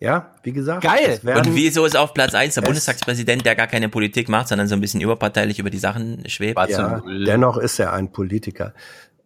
Ja, 0.00 0.34
wie 0.42 0.52
gesagt. 0.52 0.82
Geil. 0.82 1.20
Und 1.22 1.54
wieso 1.54 1.86
ist 1.86 1.96
auf 1.96 2.12
Platz 2.12 2.34
1 2.34 2.54
der 2.54 2.62
Es- 2.64 2.66
Bundestagspräsident, 2.66 3.46
der 3.46 3.54
gar 3.54 3.68
keine 3.68 3.88
Politik 3.88 4.28
macht, 4.28 4.48
sondern 4.48 4.66
so 4.66 4.74
ein 4.74 4.80
bisschen 4.80 5.00
überparteilich 5.00 5.60
über 5.60 5.70
die 5.70 5.78
Sachen 5.78 6.28
schwebt? 6.28 6.58
Ja, 6.68 7.00
dennoch 7.06 7.56
ist 7.56 7.78
er 7.78 7.92
ein 7.92 8.10
Politiker. 8.10 8.74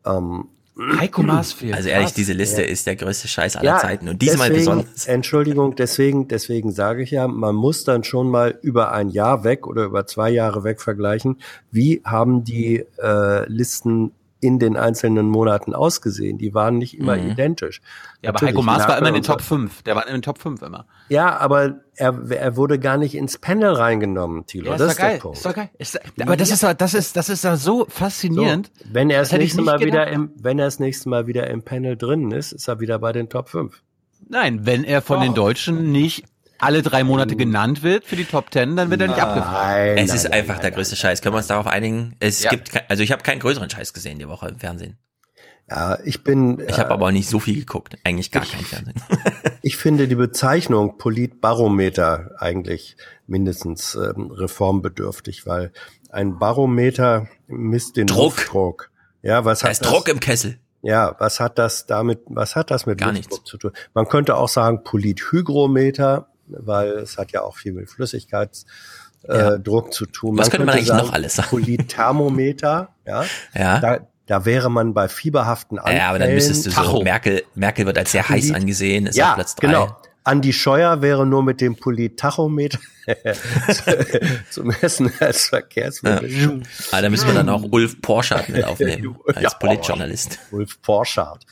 Ähm, 0.05 0.49
Heiko 1.01 1.23
Maas 1.23 1.55
fehlt. 1.55 1.73
Also 1.75 1.89
ehrlich, 1.89 2.13
diese 2.13 2.35
Liste 2.35 2.61
Ja. 2.61 2.69
ist 2.69 2.87
der 2.87 2.97
größte 2.97 3.27
Scheiß 3.29 3.57
aller 3.57 3.79
Zeiten. 3.79 4.11
Und 4.11 4.21
diesmal 4.21 4.49
deswegen, 4.51 4.77
besonders. 4.77 5.07
Entschuldigung, 5.07 5.75
deswegen, 5.77 6.29
deswegen 6.29 6.71
sage 6.71 7.03
ich 7.03 7.11
ja, 7.13 7.27
man 7.27 7.55
muss 7.55 7.85
dann 7.85 8.05
schon 8.05 8.29
mal 8.29 8.59
über 8.61 8.93
ein 8.93 9.09
Jahr 9.09 9.43
weg 9.45 9.67
oder 9.67 9.85
über 9.85 10.07
zwei 10.07 10.29
Jahre 10.29 10.65
weg 10.65 10.83
vergleichen. 10.83 11.41
Wie 11.71 12.03
haben 12.05 12.45
die 12.45 12.85
äh, 13.03 13.49
Listen 13.49 14.13
in 14.41 14.59
den 14.59 14.77
einzelnen 14.77 15.29
Monaten 15.29 15.75
ausgesehen? 15.75 16.39
Die 16.39 16.53
waren 16.55 16.79
nicht 16.79 16.99
immer 16.99 17.17
Mhm. 17.17 17.31
identisch. 17.31 17.81
Ja, 18.23 18.31
aber 18.31 18.35
Natürlich, 18.35 18.55
Heiko 18.55 18.63
Maas 18.63 18.89
war 18.89 18.99
immer 18.99 19.09
in 19.09 19.15
den 19.15 19.23
Top 19.23 19.41
5. 19.43 19.83
Der 19.83 19.97
war 19.97 20.07
in 20.07 20.13
den 20.13 20.23
Top 20.23 20.39
5 20.39 20.61
immer. 20.63 20.87
Ja, 21.09 21.37
aber 21.39 21.81
er, 21.95 22.21
er 22.31 22.57
wurde 22.57 22.79
gar 22.79 22.97
nicht 22.99 23.15
ins 23.15 23.39
Panel 23.39 23.73
reingenommen, 23.73 24.47
Thilo. 24.47 24.73
Ja, 24.73 24.77
das 24.77 24.89
ist 24.89 24.93
ist 24.93 24.99
doch 24.99 25.03
geil. 25.05 25.13
der 25.15 25.21
Punkt. 25.21 25.37
Ist 25.39 25.47
doch 25.47 25.55
geil. 25.55 25.71
Ist, 25.79 26.01
aber 26.21 26.37
das 26.37 26.51
ist 26.51 26.63
doch, 26.63 26.73
das 26.75 26.95
ist, 26.95 27.17
das 27.17 27.29
ist 27.29 27.45
doch 27.45 27.57
so 27.57 27.87
faszinierend. 27.89 28.71
So, 28.79 28.85
wenn 28.93 29.11
er 29.11 29.21
das, 29.21 29.31
Das 29.31 29.39
nächste 29.39 29.63
Mal 29.63 29.81
wieder 29.81 30.05
gedacht. 30.07 30.13
im, 30.15 30.31
wenn 30.37 30.59
er 30.59 30.67
das 30.67 30.79
nächste 30.81 31.09
Mal 31.09 31.27
wieder 31.27 31.47
im 31.49 31.63
Panel 31.63 31.97
drin 31.97 32.31
ist, 32.31 32.53
ist 32.53 32.69
er 32.69 32.81
wieder 32.81 32.99
bei 32.99 33.13
den 33.13 33.29
Top 33.29 33.49
5. 33.49 33.83
Nein, 34.29 34.67
wenn 34.67 34.85
er 34.85 35.03
von 35.03 35.21
den 35.21 35.35
Deutschen 35.35 35.93
nicht 35.93 36.25
alle 36.59 36.83
drei 36.83 37.05
Monate 37.05 37.37
genannt 37.37 37.83
wird 37.83 38.05
für 38.05 38.17
die 38.17 38.25
Top 38.25 38.53
10, 38.53 38.77
dann 38.77 38.91
wird 38.91 39.01
er 39.01 39.09
nicht 39.09 39.21
abgefragt. 39.21 39.99
es 39.99 40.15
ist 40.15 40.33
einfach 40.33 40.59
der 40.59 40.71
größte 40.71 40.97
Scheiß. 40.97 41.23
Können 41.23 41.35
wir 41.35 41.39
uns 41.39 41.47
darauf 41.47 41.67
einigen? 41.67 42.17
Es 42.21 42.43
Ja. 42.43 42.51
gibt, 42.51 42.71
also 42.91 43.03
ich 43.03 43.13
habe 43.13 43.23
keinen 43.23 43.41
größeren 43.41 43.69
Scheiß 43.71 43.93
gesehen 43.93 44.19
die 44.19 44.29
Woche 44.29 44.49
im 44.49 44.59
Fernsehen. 44.59 44.99
Ja, 45.69 45.99
ich 46.05 46.23
bin. 46.23 46.63
Ich 46.69 46.79
habe 46.79 46.91
aber 46.93 47.07
auch 47.07 47.11
nicht 47.11 47.29
so 47.29 47.41
viel 47.41 47.57
geguckt. 47.57 47.97
Eigentlich 48.05 48.31
gar 48.31 48.45
kein 48.45 48.61
Fernsehen. 48.65 48.95
Ich 49.63 49.77
finde 49.77 50.07
die 50.07 50.15
Bezeichnung 50.15 50.97
Politbarometer 50.97 52.31
eigentlich 52.39 52.97
mindestens 53.27 53.97
ähm, 53.97 54.31
reformbedürftig, 54.31 55.45
weil 55.45 55.73
ein 56.11 56.39
Barometer 56.39 57.27
misst 57.49 57.97
den 57.97 58.07
Druck. 58.07 58.37
Luftdruck. 58.37 58.91
Ja, 59.23 59.45
was 59.45 59.59
Da 59.59 59.65
hat 59.67 59.73
ist 59.73 59.85
das, 59.85 59.91
Druck 59.91 60.09
im 60.09 60.21
Kessel. 60.21 60.59
Ja, 60.83 61.17
was 61.19 61.41
hat 61.41 61.59
das 61.59 61.87
damit, 61.87 62.21
was 62.27 62.55
hat 62.55 62.71
das 62.71 62.87
mit 62.87 62.99
Gar 62.99 63.13
Luftdruck 63.15 63.45
zu 63.45 63.59
tun? 63.59 63.73
Man 63.93 64.07
könnte 64.07 64.37
auch 64.37 64.49
sagen 64.49 64.85
Polithygrometer, 64.85 66.29
weil 66.49 66.91
es 66.99 67.19
hat 67.19 67.33
ja 67.33 67.43
auch 67.43 67.57
viel 67.57 67.73
mit 67.73 67.91
Flüssigkeitsdruck 67.91 68.67
äh, 69.29 69.59
Druck 69.59 69.93
zu 69.93 70.07
tun. 70.07 70.39
Was 70.39 70.51
könnte 70.51 70.67
man 70.67 70.75
eigentlich 70.75 70.89
sagen, 70.89 71.07
noch 71.07 71.13
alles 71.13 71.35
sagen? 71.35 71.49
Politthermometer, 71.49 72.89
ja. 73.07 73.25
Ja. 73.55 73.81
Da, 73.81 73.99
da 74.27 74.45
wäre 74.45 74.71
man 74.71 74.93
bei 74.95 75.09
fieberhaften 75.09 75.79
Anfällen. 75.79 75.99
Ja, 75.99 76.09
aber 76.09 76.19
dann 76.19 76.35
müsstest 76.35 76.67
du 76.67 76.71
so, 76.71 77.03
Merkel, 77.03 77.45
Merkel 77.55 77.87
wird 77.87 77.99
als 77.99 78.13
sehr 78.13 78.29
heiß 78.29 78.53
angesehen, 78.53 79.07
ist 79.07 79.17
ja, 79.17 79.31
auf 79.31 79.35
Platz 79.37 79.55
drei. 79.55 79.69
genau. 79.69 79.97
Andi 80.27 80.53
Scheuer 80.53 81.03
wäre 81.03 81.25
nur 81.27 81.43
mit 81.43 81.61
dem 81.61 81.77
Politachometer 81.77 82.79
zu 84.51 84.65
messen 84.65 85.13
als 85.21 85.49
Verkehrsmittel. 85.49 86.63
Ah, 86.91 87.01
da 87.01 87.09
müssen 87.09 87.29
wir 87.29 87.35
dann 87.35 87.49
auch 87.49 87.63
Ulf 87.71 88.01
Porschardt 88.03 88.49
mit 88.49 88.65
aufnehmen, 88.65 89.17
als 89.27 89.41
Ja. 89.43 89.51
Politjournalist. 89.51 90.39
Ulf 90.51 90.83
Porschardt. 90.83 91.45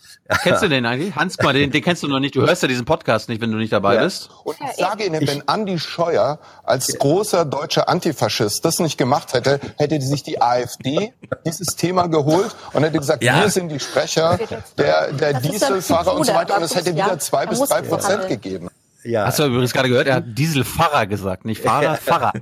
Kennst 0.42 0.62
du 0.62 0.68
den 0.68 0.86
eigentlich? 0.86 1.14
Hans, 1.14 1.36
mal, 1.38 1.52
den, 1.52 1.70
den 1.70 1.82
kennst 1.82 2.02
du 2.02 2.08
noch 2.08 2.18
nicht. 2.18 2.34
Du 2.34 2.40
hörst 2.40 2.62
ja 2.62 2.68
diesen 2.68 2.86
Podcast 2.86 3.28
nicht, 3.28 3.42
wenn 3.42 3.52
du 3.52 3.58
nicht 3.58 3.72
dabei 3.74 3.98
bist. 3.98 4.30
Und 4.44 4.56
ich 4.58 4.76
sage 4.78 5.04
Ihnen, 5.04 5.26
wenn 5.28 5.46
Andi 5.46 5.78
Scheuer 5.78 6.38
als 6.62 6.98
großer 6.98 7.44
deutscher 7.44 7.90
Antifaschist 7.90 8.64
das 8.64 8.78
nicht 8.78 8.96
gemacht 8.96 9.34
hätte, 9.34 9.60
hätte 9.76 10.00
sich 10.00 10.22
die 10.22 10.40
AfD 10.40 11.12
dieses 11.46 11.76
Thema 11.76 12.06
geholt 12.06 12.56
und 12.72 12.82
hätte 12.84 12.98
gesagt, 12.98 13.22
Ja. 13.22 13.42
wir 13.42 13.50
sind 13.50 13.68
die 13.68 13.78
Sprecher 13.80 14.38
der, 14.78 15.12
der 15.12 15.40
Dieselfahrer 15.40 16.14
und 16.14 16.24
so 16.24 16.32
weiter. 16.34 16.56
Und 16.56 16.62
es 16.62 16.74
hätte 16.74 16.94
wieder 16.94 17.18
zwei 17.18 17.44
bis 17.46 17.60
drei 17.60 17.82
Prozent 17.82 18.26
gegeben. 18.28 18.63
Ja. 19.04 19.26
Hast 19.26 19.38
du 19.38 19.44
übrigens 19.44 19.72
gerade 19.72 19.88
gehört? 19.88 20.06
Er 20.06 20.16
hat 20.16 20.24
Dieselfahrer 20.26 21.06
gesagt, 21.06 21.44
nicht 21.44 21.62
Fahrer, 21.62 21.96
Pfarrer. 22.02 22.32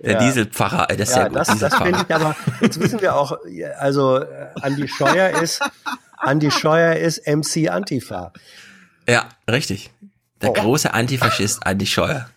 Der 0.00 0.12
Ja. 0.14 0.18
Dieselpfarrer, 0.18 0.86
das 0.88 0.96
ist 0.96 1.08
ja, 1.10 1.14
sehr 1.22 1.28
gut. 1.28 1.36
das, 1.36 1.58
das 1.58 1.74
finde 1.76 2.04
ich 2.08 2.14
aber, 2.14 2.36
jetzt 2.60 2.80
wissen 2.80 3.00
wir 3.00 3.14
auch, 3.16 3.38
also 3.78 4.18
äh, 4.18 4.26
Andi 4.60 4.88
Scheuer 4.88 5.40
ist, 5.40 5.62
Andi 6.16 6.50
Scheuer 6.50 6.96
ist 6.96 7.26
MC 7.26 7.68
Antifa. 7.70 8.32
Ja, 9.08 9.28
richtig. 9.50 9.90
Der 10.42 10.50
Oh. 10.50 10.54
große 10.54 10.92
Antifaschist 10.92 11.64
Andi 11.66 11.86
Scheuer. 11.86 12.28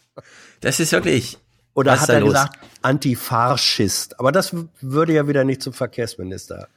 Das 0.61 0.80
ist 0.80 0.92
wirklich. 0.92 1.38
Oder 1.74 2.00
hat 2.00 2.10
da 2.10 2.14
er 2.14 2.19
los? 2.22 2.30
gesagt 2.30 2.58
Antifarschist? 2.84 4.19
Aber 4.19 4.32
das 4.32 4.56
würde 4.82 5.14
ja 5.14 5.27
wieder 5.27 5.43
nicht 5.43 5.61
zum 5.61 5.74
Verkehrsminister. 5.74 6.68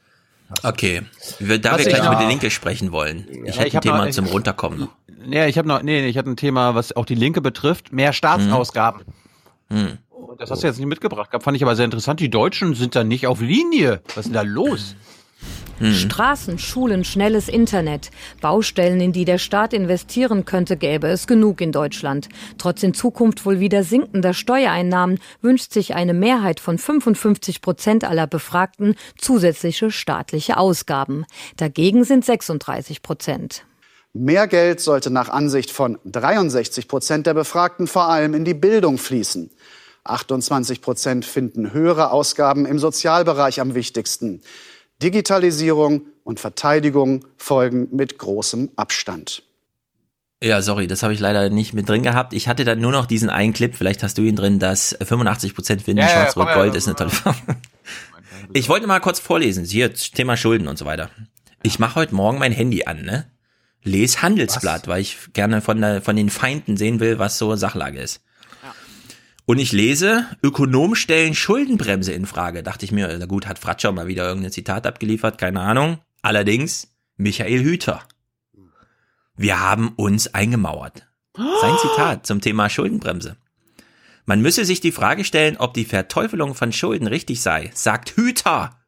Okay, 0.63 1.01
wir, 1.39 1.59
da 1.59 1.71
Was 1.71 1.79
wir 1.79 1.87
ich 1.87 1.93
gleich 1.93 2.03
noch- 2.05 2.13
über 2.13 2.21
die 2.21 2.27
Linke 2.27 2.51
sprechen 2.51 2.91
wollen. 2.91 3.25
Ich 3.45 3.55
Ja, 3.55 3.65
ich 3.65 3.75
ein 3.75 3.81
Thema 3.81 4.05
noch- 4.05 4.11
zum 4.11 4.25
Runterkommen 4.25 4.79
noch. 4.79 4.89
Ja, 5.27 5.47
ich 5.47 5.57
habe 5.57 5.67
noch, 5.67 5.81
nee, 5.81 6.05
ich 6.07 6.17
hatte 6.17 6.29
ein 6.29 6.37
Thema, 6.37 6.75
was 6.75 6.95
auch 6.95 7.05
die 7.05 7.15
Linke 7.15 7.41
betrifft, 7.41 7.91
mehr 7.91 8.13
Staatsausgaben. 8.13 9.01
Hm. 9.71 9.97
Und 10.11 10.39
Das 10.41 10.51
hast 10.51 10.61
du 10.63 10.67
jetzt 10.67 10.77
nicht 10.77 10.87
mitgebracht 10.87 11.29
fand 11.43 11.57
ich 11.57 11.63
aber 11.63 11.75
sehr 11.75 11.85
interessant. 11.85 12.19
Die 12.19 12.29
Deutschen 12.29 12.75
sind 12.75 12.95
da 12.95 13.03
nicht 13.03 13.25
auf 13.25 13.41
Linie. 13.41 14.01
Was 14.09 14.17
ist 14.17 14.25
denn 14.25 14.33
da 14.33 14.41
los? 14.43 14.95
Straßen, 15.81 16.57
Schulen, 16.57 17.03
schnelles 17.03 17.49
Internet. 17.49 18.09
Baustellen, 18.39 19.01
in 19.01 19.11
die 19.11 19.25
der 19.25 19.37
Staat 19.37 19.73
investieren 19.73 20.45
könnte, 20.45 20.77
gäbe 20.77 21.07
es 21.07 21.27
genug 21.27 21.59
in 21.59 21.73
Deutschland. 21.73 22.29
Trotz 22.57 22.81
in 22.81 22.93
Zukunft 22.93 23.45
wohl 23.45 23.59
wieder 23.59 23.83
sinkender 23.83 24.33
Steuereinnahmen 24.33 25.19
wünscht 25.41 25.73
sich 25.73 25.93
eine 25.93 26.13
Mehrheit 26.13 26.61
von 26.61 26.77
55 26.77 27.61
Prozent 27.61 28.05
aller 28.05 28.25
Befragten 28.25 28.95
zusätzliche 29.17 29.91
staatliche 29.91 30.57
Ausgaben. 30.57 31.25
Dagegen 31.57 32.05
sind 32.05 32.23
36 32.23 33.01
Prozent. 33.01 33.65
Mehr 34.13 34.47
Geld 34.47 34.79
sollte 34.79 35.11
nach 35.11 35.27
Ansicht 35.27 35.71
von 35.71 35.99
63 36.05 36.87
Prozent 36.87 37.27
der 37.27 37.33
Befragten 37.33 37.87
vor 37.87 38.07
allem 38.07 38.33
in 38.33 38.45
die 38.45 38.53
Bildung 38.53 38.97
fließen. 38.97 39.51
28 40.05 40.81
Prozent 40.81 41.25
finden 41.25 41.73
höhere 41.73 42.11
Ausgaben 42.11 42.65
im 42.65 42.79
Sozialbereich 42.79 43.59
am 43.59 43.75
wichtigsten. 43.75 44.41
Digitalisierung 45.01 46.07
und 46.23 46.39
Verteidigung 46.39 47.25
folgen 47.37 47.89
mit 47.91 48.17
großem 48.17 48.71
Abstand. 48.75 49.43
Ja, 50.43 50.61
sorry, 50.61 50.87
das 50.87 51.01
habe 51.01 51.13
ich 51.13 51.19
leider 51.19 51.49
nicht 51.49 51.73
mit 51.73 51.87
drin 51.89 52.03
gehabt. 52.03 52.33
Ich 52.33 52.47
hatte 52.47 52.65
dann 52.65 52.79
nur 52.79 52.91
noch 52.91 53.05
diesen 53.05 53.29
einen 53.29 53.53
Clip, 53.53 53.75
vielleicht 53.75 54.03
hast 54.03 54.17
du 54.17 54.21
ihn 54.21 54.35
drin, 54.35 54.59
dass 54.59 54.99
85% 54.99 55.79
finden, 55.81 55.97
Ja, 55.97 56.07
ja, 56.07 56.09
Schwarz-Rot-Gold 56.09 56.73
ja, 56.73 56.77
ist 56.77 56.87
eine 56.87 56.95
tolle 56.95 57.09
Farbe. 57.09 57.55
Ich 58.53 58.69
wollte 58.69 58.85
mal 58.85 58.99
kurz 58.99 59.19
vorlesen, 59.19 59.65
hier, 59.65 59.93
Thema 59.93 60.37
Schulden 60.37 60.67
und 60.67 60.77
so 60.77 60.85
weiter. 60.85 61.09
Ich 61.63 61.79
mache 61.79 61.95
heute 61.95 62.13
Morgen 62.13 62.37
mein 62.37 62.51
Handy 62.51 62.85
an, 62.85 63.01
ne? 63.03 63.25
Les 63.83 64.21
Handelsblatt, 64.21 64.87
weil 64.87 65.01
ich 65.01 65.17
gerne 65.33 65.61
von, 65.61 65.79
der, 65.79 66.01
von 66.01 66.15
den 66.15 66.29
Feinden 66.29 66.77
sehen 66.77 66.99
will, 66.99 67.17
was 67.17 67.37
so 67.37 67.55
Sachlage 67.55 67.99
ist. 67.99 68.21
Und 69.45 69.59
ich 69.59 69.71
lese, 69.71 70.25
Ökonomen 70.41 70.95
stellen 70.95 71.35
Schuldenbremse 71.35 72.11
in 72.11 72.25
Frage. 72.25 72.63
Dachte 72.63 72.85
ich 72.85 72.91
mir, 72.91 73.15
na 73.19 73.25
gut, 73.27 73.45
hat 73.45 73.59
Fratscher 73.59 73.91
mal 73.91 74.07
wieder 74.07 74.27
irgendein 74.27 74.51
Zitat 74.51 74.87
abgeliefert, 74.87 75.37
keine 75.37 75.61
Ahnung. 75.61 75.99
Allerdings, 76.23 76.95
Michael 77.15 77.63
Hüter. 77.63 78.01
Wir 79.37 79.59
haben 79.59 79.89
uns 79.97 80.33
eingemauert. 80.33 81.07
Sein 81.35 81.75
Zitat 81.81 82.25
zum 82.25 82.41
Thema 82.41 82.69
Schuldenbremse. 82.69 83.37
Man 84.25 84.41
müsse 84.41 84.65
sich 84.65 84.79
die 84.79 84.91
Frage 84.91 85.23
stellen, 85.23 85.57
ob 85.57 85.75
die 85.75 85.85
Verteufelung 85.85 86.55
von 86.55 86.71
Schulden 86.71 87.05
richtig 87.05 87.41
sei, 87.41 87.69
sagt 87.75 88.11
Hüter. 88.15 88.79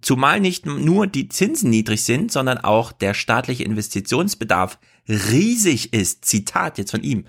Zumal 0.00 0.38
nicht 0.38 0.66
nur 0.66 1.08
die 1.08 1.28
Zinsen 1.28 1.70
niedrig 1.70 2.04
sind, 2.04 2.30
sondern 2.30 2.58
auch 2.58 2.92
der 2.92 3.14
staatliche 3.14 3.64
Investitionsbedarf 3.64 4.78
riesig 5.08 5.92
ist. 5.92 6.24
Zitat 6.24 6.78
jetzt 6.78 6.92
von 6.92 7.02
ihm. 7.02 7.24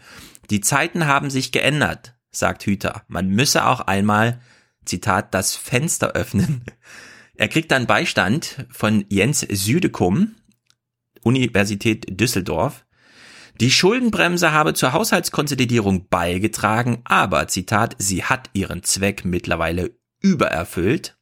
Die 0.52 0.62
Zeiten 0.62 1.08
haben 1.08 1.32
sich 1.32 1.52
geändert, 1.52 2.14
sagt 2.32 2.66
Hüter. 2.66 3.04
Man 3.08 3.30
müsse 3.30 3.66
auch 3.66 3.82
einmal, 3.82 4.42
Zitat, 4.86 5.34
das 5.34 5.56
Fenster 5.56 6.12
öffnen. 6.12 6.64
Er 7.36 7.48
kriegt 7.48 7.72
dann 7.72 7.88
Beistand 7.88 8.66
von 8.70 9.06
Jens 9.10 9.42
Südekum, 9.50 10.36
Universität 11.24 12.20
Düsseldorf. 12.20 12.86
Die 13.60 13.72
Schuldenbremse 13.72 14.52
habe 14.52 14.74
zur 14.74 14.94
Haushaltskonsolidierung 14.94 16.08
beigetragen, 16.10 17.02
aber, 17.04 17.48
Zitat, 17.48 17.96
sie 17.98 18.24
hat 18.24 18.50
ihren 18.54 18.84
Zweck 18.84 19.26
mittlerweile 19.26 19.92
übererfüllt. 20.22 21.18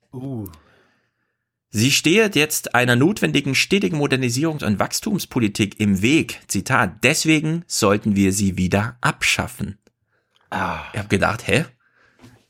Sie 1.70 1.92
steht 1.92 2.36
jetzt 2.36 2.76
einer 2.76 2.96
notwendigen 2.96 3.54
stetigen 3.54 4.00
Modernisierungs- 4.00 4.66
und 4.66 4.80
Wachstumspolitik 4.80 5.80
im 5.80 6.02
Weg. 6.02 6.40
Zitat, 6.48 7.04
deswegen 7.04 7.64
sollten 7.68 8.16
wir 8.16 8.32
sie 8.34 8.58
wieder 8.58 8.98
abschaffen. 9.02 9.78
Ich 10.52 11.00
habe 11.00 11.08
gedacht, 11.10 11.48
hä? 11.48 11.66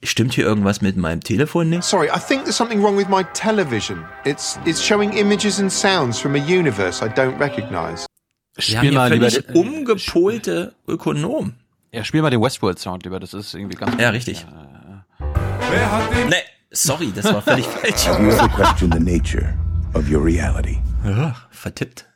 Stimmt 0.03 0.35
hier 0.35 0.45
irgendwas 0.45 0.81
mit 0.81 0.95
meinem 0.95 1.21
Telefon 1.21 1.69
nicht? 1.69 1.83
Sorry, 1.83 2.07
I 2.07 2.19
think 2.19 2.43
there's 2.43 2.55
something 2.55 2.81
wrong 2.83 2.97
with 2.97 3.07
my 3.07 3.23
television. 3.33 4.05
It's 4.25 4.59
it's 4.65 4.81
showing 4.81 5.13
images 5.13 5.59
and 5.59 5.71
sounds 5.71 6.19
from 6.19 6.35
a 6.35 6.37
universe 6.37 7.03
I 7.03 7.09
don't 7.09 7.39
recognize. 7.39 8.05
Wir 8.57 8.77
haben 8.77 8.89
hier 8.89 9.29
völlig 9.29 9.55
umgepolte 9.55 10.75
Ökonom. 10.87 11.53
Ja, 11.91 12.03
spiel 12.03 12.21
mal 12.21 12.29
den 12.29 12.41
Westworld-Sound 12.41 13.03
lieber, 13.05 13.19
das 13.19 13.33
ist 13.33 13.53
irgendwie 13.53 13.77
ganz... 13.77 13.99
Ja, 14.01 14.09
richtig. 14.09 14.45
Wer 15.19 15.91
hat 15.91 16.11
den... 16.11 16.29
Nee, 16.29 16.35
sorry, 16.71 17.11
das 17.15 17.25
war 17.25 17.41
völlig 17.41 17.65
falsch. 17.67 18.05
You 18.07 18.31
have 18.31 18.49
to 18.49 18.55
question 18.55 18.91
the 18.91 18.99
nature 18.99 19.53
of 19.93 20.09
your 20.09 20.23
reality. 20.23 20.77
Ja, 21.05 21.35
vertippt. 21.51 22.06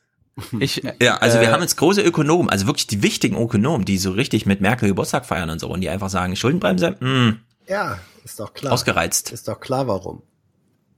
Ich, 0.59 0.81
ja, 1.01 1.17
also 1.17 1.37
äh, 1.37 1.41
wir 1.41 1.51
haben 1.51 1.61
jetzt 1.61 1.77
große 1.77 2.01
Ökonomen, 2.01 2.49
also 2.49 2.67
wirklich 2.67 2.87
die 2.87 3.01
wichtigen 3.03 3.37
Ökonomen, 3.41 3.85
die 3.85 3.97
so 3.97 4.11
richtig 4.11 4.45
mit 4.45 4.61
Merkel 4.61 4.89
Geburtstag 4.89 5.25
feiern 5.25 5.49
und 5.49 5.59
so 5.59 5.67
und 5.69 5.81
die 5.81 5.89
einfach 5.89 6.09
sagen, 6.09 6.35
Schuldenbremse, 6.35 6.95
mh, 6.99 7.35
Ja, 7.67 7.97
ist 8.23 8.39
doch 8.39 8.53
klar. 8.53 8.73
ausgereizt. 8.73 9.31
Ist 9.31 9.47
doch 9.47 9.59
klar, 9.59 9.87
warum. 9.87 10.21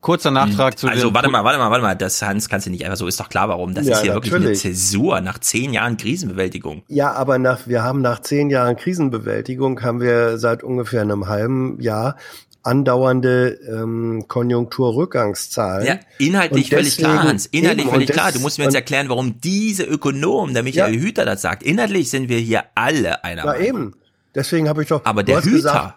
Kurzer 0.01 0.31
Nachtrag 0.31 0.77
zu 0.77 0.89
Also 0.89 1.13
warte 1.13 1.29
mal, 1.29 1.45
warte 1.45 1.57
mal, 1.57 1.71
warte 1.71 1.81
mal, 1.81 1.95
das 1.95 2.21
Hans 2.21 2.49
kannst 2.49 2.65
du 2.67 2.71
nicht 2.71 2.83
einfach 2.83 2.97
so, 2.97 3.07
ist 3.07 3.17
doch 3.21 3.29
klar 3.29 3.47
warum. 3.47 3.73
Das 3.73 3.87
Ja, 3.87 3.95
ist 3.95 4.01
hier 4.01 4.13
wirklich 4.13 4.33
eine 4.33 4.41
natürlich. 4.41 4.59
Zäsur 4.59 5.21
nach 5.21 5.39
zehn 5.39 5.71
Jahren 5.71 5.95
Krisenbewältigung. 5.95 6.83
Ja, 6.89 7.13
aber 7.13 7.37
nach, 7.37 7.67
wir 7.67 7.83
haben 7.83 8.01
nach 8.01 8.19
zehn 8.19 8.49
Jahren 8.49 8.75
Krisenbewältigung 8.75 9.81
haben 9.81 10.01
wir 10.01 10.37
seit 10.39 10.61
ungefähr 10.61 11.01
einem 11.03 11.27
halben 11.29 11.79
Jahr 11.79 12.17
andauernde 12.63 13.59
ähm, 13.69 14.25
Konjunkturrückgangszahlen. 14.27 15.85
Ja, 15.87 15.99
inhaltlich 16.17 16.69
völlig 16.69 16.97
klar, 16.97 17.23
Hans. 17.23 17.45
Inhaltlich 17.47 17.87
völlig 17.87 18.09
klar. 18.09 18.31
Du 18.31 18.39
musst 18.39 18.57
mir 18.57 18.65
jetzt 18.65 18.75
erklären, 18.75 19.09
warum 19.09 19.39
diese 19.41 19.83
Ökonom, 19.83 20.53
der 20.53 20.63
Michael 20.63 20.99
Hüter, 20.99 21.25
das 21.25 21.41
sagt. 21.41 21.63
Inhaltlich 21.63 22.09
sind 22.09 22.29
wir 22.29 22.37
hier 22.39 22.63
alle 22.75 23.23
einer 23.23 23.41
Ja, 23.45 23.51
Meinung. 23.51 23.67
eben. 23.67 23.93
Deswegen 24.35 24.67
habe 24.69 24.81
ich 24.83 24.87
doch. 24.89 25.05
Aber 25.05 25.23
der 25.23 25.43
Hüter. 25.43 25.51
Gesagt, 25.57 25.93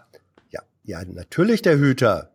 ja, 0.51 0.61
ja, 0.85 1.03
natürlich 1.05 1.63
der 1.63 1.79
Hüter. 1.79 2.31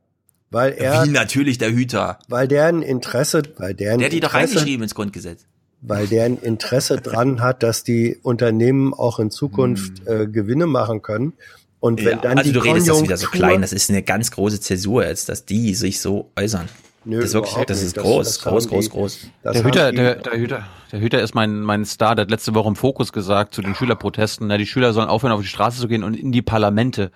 Weil 0.49 0.73
er, 0.73 1.05
Wie 1.05 1.09
natürlich 1.09 1.57
der 1.59 1.71
Hüter. 1.71 2.19
weil 2.27 2.47
der 2.47 2.65
ein 2.65 2.81
Interesse, 2.81 3.43
weil 3.57 3.73
der 3.73 3.93
ein 3.93 3.99
Der 3.99 4.07
hat 4.07 4.13
die 4.13 4.19
doch 4.19 4.29
Interesse, 4.33 4.55
reingeschrieben 4.55 4.83
ins 4.83 4.95
Grundgesetz. 4.95 5.45
weil 5.81 6.07
der 6.07 6.25
ein 6.25 6.37
Interesse 6.37 6.97
dran 6.97 7.39
hat, 7.41 7.63
dass 7.63 7.83
die 7.85 8.17
Unternehmen 8.21 8.93
auch 8.93 9.19
in 9.19 9.31
Zukunft 9.31 10.05
äh, 10.07 10.27
Gewinne 10.27 10.65
machen 10.67 11.01
können. 11.01 11.33
Und 11.81 11.99
wenn 12.05 12.17
Ja, 12.17 12.21
dann 12.21 12.37
also 12.37 12.49
die 12.49 12.53
du 12.53 12.63
redest 12.63 12.87
das 12.87 13.01
wieder 13.03 13.17
so 13.17 13.27
klein. 13.27 13.61
Das 13.61 13.73
ist 13.73 13.89
eine 13.89 14.01
ganz 14.03 14.31
große 14.31 14.61
Zäsur 14.61 15.05
jetzt, 15.05 15.27
dass 15.27 15.45
die 15.45 15.73
sich 15.75 15.99
so 15.99 16.31
äußern. 16.37 16.69
Nö, 17.03 17.17
das 17.17 17.25
ist 17.29 17.33
wirklich, 17.33 17.65
das 17.65 17.81
ist 17.81 17.97
Das- 17.97 18.03
groß, 18.03 18.25
das 18.27 18.39
groß, 18.43 18.63
haben 18.65 18.69
groß, 18.69 18.85
die- 18.85 18.89
groß. 18.91 19.19
das 19.43 19.53
der 19.53 19.63
Hüter, 19.65 19.91
der, 19.91 20.15
der 20.15 20.33
Hüter, 20.39 20.67
der 20.91 20.99
Hüter 21.01 21.21
ist 21.21 21.33
mein, 21.33 21.59
mein 21.61 21.83
Star, 21.83 22.13
der 22.15 22.23
hat 22.23 22.29
letzte 22.31 22.53
Woche 22.53 22.67
im 22.69 22.75
Fokus 22.75 23.11
gesagt 23.11 23.55
zu 23.55 23.63
den 23.63 23.73
Schülerprotesten, 23.73 24.45
na, 24.47 24.57
die 24.59 24.67
Schüler 24.67 24.93
sollen 24.93 25.09
aufhören, 25.09 25.33
auf 25.33 25.41
die 25.41 25.47
Straße 25.47 25.81
zu 25.81 25.87
gehen 25.87 26.03
und 26.03 26.13
in 26.15 26.31
die 26.31 26.43
Parlamente. 26.43 27.11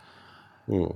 Hm. 0.65 0.89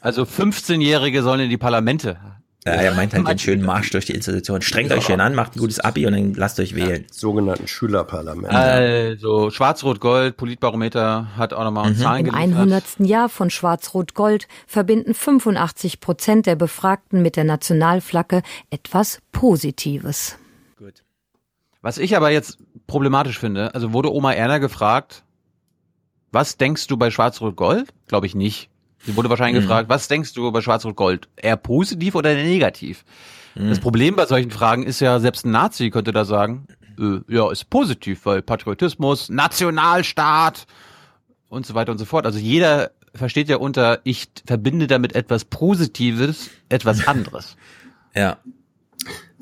Also 0.00 0.22
15-Jährige 0.22 1.22
sollen 1.24 1.40
in 1.40 1.50
die 1.50 1.56
Parlamente. 1.58 2.18
Ja, 2.66 2.72
er 2.72 2.94
meint 2.94 3.14
halt 3.14 3.26
den 3.28 3.38
schönen 3.38 3.64
Marsch 3.64 3.90
durch 3.90 4.04
die 4.06 4.14
Institution. 4.14 4.60
Strengt 4.60 4.90
euch 4.92 5.04
schön 5.06 5.20
an, 5.20 5.34
macht 5.34 5.54
ein 5.56 5.60
gutes 5.60 5.78
Abi 5.80 6.06
und 6.06 6.12
dann 6.14 6.34
lasst 6.34 6.58
euch 6.60 6.74
wählen. 6.74 7.06
Sogenannten 7.10 7.68
Schülerparlament. 7.68 8.52
Also 8.52 9.50
Schwarz-Rot-Gold, 9.50 10.36
Politbarometer 10.36 11.28
hat 11.36 11.52
auch 11.52 11.64
nochmal 11.64 11.90
Mhm. 11.90 11.96
Zahlen 11.96 12.26
Im 12.26 12.32
geliefert. 12.32 12.58
100. 12.58 12.84
Jahr 13.00 13.28
von 13.28 13.50
Schwarz-Rot-Gold 13.50 14.48
verbinden 14.66 15.14
85 15.14 16.00
Prozent 16.00 16.46
der 16.46 16.56
Befragten 16.56 17.22
mit 17.22 17.36
der 17.36 17.44
Nationalflagge 17.44 18.42
etwas 18.70 19.20
Positives. 19.32 20.36
Was 21.82 21.98
ich 21.98 22.16
aber 22.16 22.30
jetzt 22.30 22.58
problematisch 22.88 23.38
finde, 23.38 23.72
also 23.74 23.92
wurde 23.92 24.12
Oma 24.12 24.32
Erna 24.32 24.58
gefragt, 24.58 25.22
was 26.32 26.56
denkst 26.56 26.88
du 26.88 26.96
bei 26.96 27.10
Schwarz-Rot-Gold? 27.12 27.90
Glaube 28.08 28.26
ich 28.26 28.34
nicht. 28.34 28.68
Sie 29.06 29.16
wurde 29.16 29.30
wahrscheinlich 29.30 29.62
Mhm. 29.62 29.68
gefragt, 29.68 29.88
was 29.88 30.08
denkst 30.08 30.34
du 30.34 30.50
bei 30.52 30.60
Schwarz-Rot-Gold? 30.60 31.28
Eher 31.36 31.56
positiv 31.56 32.14
oder 32.14 32.34
negativ? 32.34 33.04
Mhm. 33.54 33.68
Das 33.70 33.78
Problem 33.80 34.16
bei 34.16 34.26
solchen 34.26 34.50
Fragen 34.50 34.82
ist 34.82 35.00
ja, 35.00 35.18
selbst 35.20 35.46
ein 35.46 35.52
Nazi 35.52 35.90
könnte 35.90 36.12
da 36.12 36.24
sagen, 36.24 36.66
äh, 36.98 37.20
ja, 37.28 37.50
ist 37.50 37.70
positiv, 37.70 38.26
weil 38.26 38.42
Patriotismus, 38.42 39.28
Nationalstaat 39.30 40.66
und 41.48 41.64
so 41.66 41.74
weiter 41.74 41.92
und 41.92 41.98
so 41.98 42.04
fort. 42.04 42.26
Also 42.26 42.38
jeder 42.38 42.90
versteht 43.14 43.48
ja 43.48 43.56
unter, 43.56 44.00
ich 44.04 44.28
verbinde 44.46 44.86
damit 44.86 45.14
etwas 45.14 45.44
Positives, 45.44 46.50
etwas 46.68 47.06
anderes. 47.06 47.56
Ja. 48.14 48.38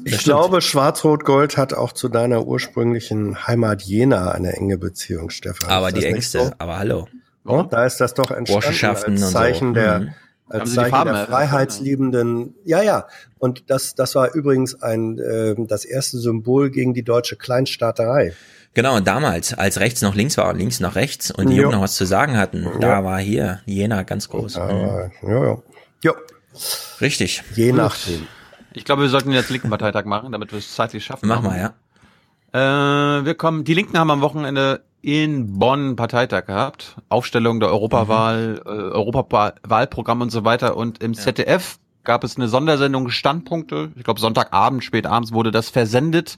Ich 0.03 0.19
glaube, 0.19 0.61
Schwarz-Rot-Gold 0.61 1.57
hat 1.57 1.73
auch 1.75 1.93
zu 1.93 2.09
deiner 2.09 2.45
ursprünglichen 2.45 3.47
Heimat 3.47 3.83
Jena 3.83 4.33
eine 4.33 4.53
enge 4.55 4.79
Beziehung, 4.79 5.31
Stefan. 5.31 5.71
Aber 5.71 5.93
die 5.93 6.05
engste, 6.05 6.47
so? 6.47 6.53
aber 6.59 6.77
hallo. 6.79 7.07
Ja, 7.47 7.63
da 7.65 7.85
ist 7.85 7.99
das 8.01 8.15
doch 8.15 8.31
entstanden 8.31 8.67
als 8.91 9.05
und 9.07 9.17
so. 9.19 9.27
Zeichen 9.31 9.75
der, 9.75 9.99
Mhm. 10.01 10.09
Als 10.49 10.75
Zeichen 10.75 11.05
der 11.07 11.27
freiheitsliebenden. 11.27 12.55
Ja, 12.65 12.83
ja. 12.83 13.07
Und 13.39 13.71
das, 13.71 13.95
das 13.95 14.15
war 14.15 14.35
übrigens 14.35 14.81
ein 14.83 15.19
äh, 15.19 15.55
das 15.67 15.85
erste 15.87 16.19
Symbol 16.19 16.71
gegen 16.71 16.93
die 16.95 17.03
deutsche 17.03 17.37
Kleinstaaterei. 17.37 18.35
Genau, 18.75 18.97
und 18.97 19.07
damals, 19.07 19.55
als 19.55 19.81
rechts 19.81 20.03
noch 20.03 20.15
links 20.15 20.37
war 20.37 20.49
und 20.51 20.59
links 20.59 20.81
noch 20.81 20.97
rechts 20.97 21.31
und 21.31 21.49
die 21.49 21.55
Ja. 21.57 21.63
Jungen 21.63 21.77
noch 21.77 21.83
was 21.83 21.95
zu 21.95 22.05
sagen 22.05 22.37
hatten, 22.37 22.69
da 22.81 23.05
war 23.05 23.21
hier 23.21 23.61
Jena 23.67 24.03
ganz 24.03 24.29
groß. 24.29 24.57
Ja, 24.57 24.67
Mhm. 24.67 25.29
ja, 25.31 25.45
ja. 25.45 25.59
ja. 26.03 26.13
Richtig. 27.01 27.43
Je 27.55 27.73
nachdem. 27.73 28.27
Ich 28.73 28.85
glaube, 28.85 29.03
wir 29.03 29.09
sollten 29.09 29.31
jetzt 29.33 29.51
linken 29.51 29.71
Parteitag 29.71 30.05
machen, 30.05 30.33
damit 30.33 30.51
wir 30.53 30.59
es 30.59 30.75
zeitlich 30.75 31.05
schaffen. 31.05 31.27
Mach 31.29 31.41
mal, 31.43 31.59
ja. 31.59 31.75
Äh, 32.55 32.59
wir 32.59 33.35
kommen, 33.35 33.65
die 33.65 33.75
Linken 33.75 33.99
haben 33.99 34.11
am 34.13 34.21
Wochenende 34.21 34.85
in 35.03 35.59
Bonn 35.59 35.97
Parteitag 35.97 36.47
gehabt. 36.47 36.97
Aufstellung 37.09 37.59
der 37.59 37.69
Europawahl, 37.71 38.63
äh, 38.65 38.69
Europawahlprogramm 38.69 40.21
und 40.21 40.31
so 40.31 40.45
weiter. 40.45 40.77
Und 40.77 41.03
im 41.03 41.15
ZDF 41.15 41.79
gab 42.05 42.23
es 42.23 42.37
eine 42.37 42.47
Sondersendung 42.49 43.09
Standpunkte. 43.11 43.91
Ich 43.97 44.05
glaube, 44.05 44.21
Sonntagabend, 44.21 44.85
spät 44.85 45.07
abends 45.07 45.33
wurde 45.33 45.51
das 45.51 45.69
versendet. 45.69 46.37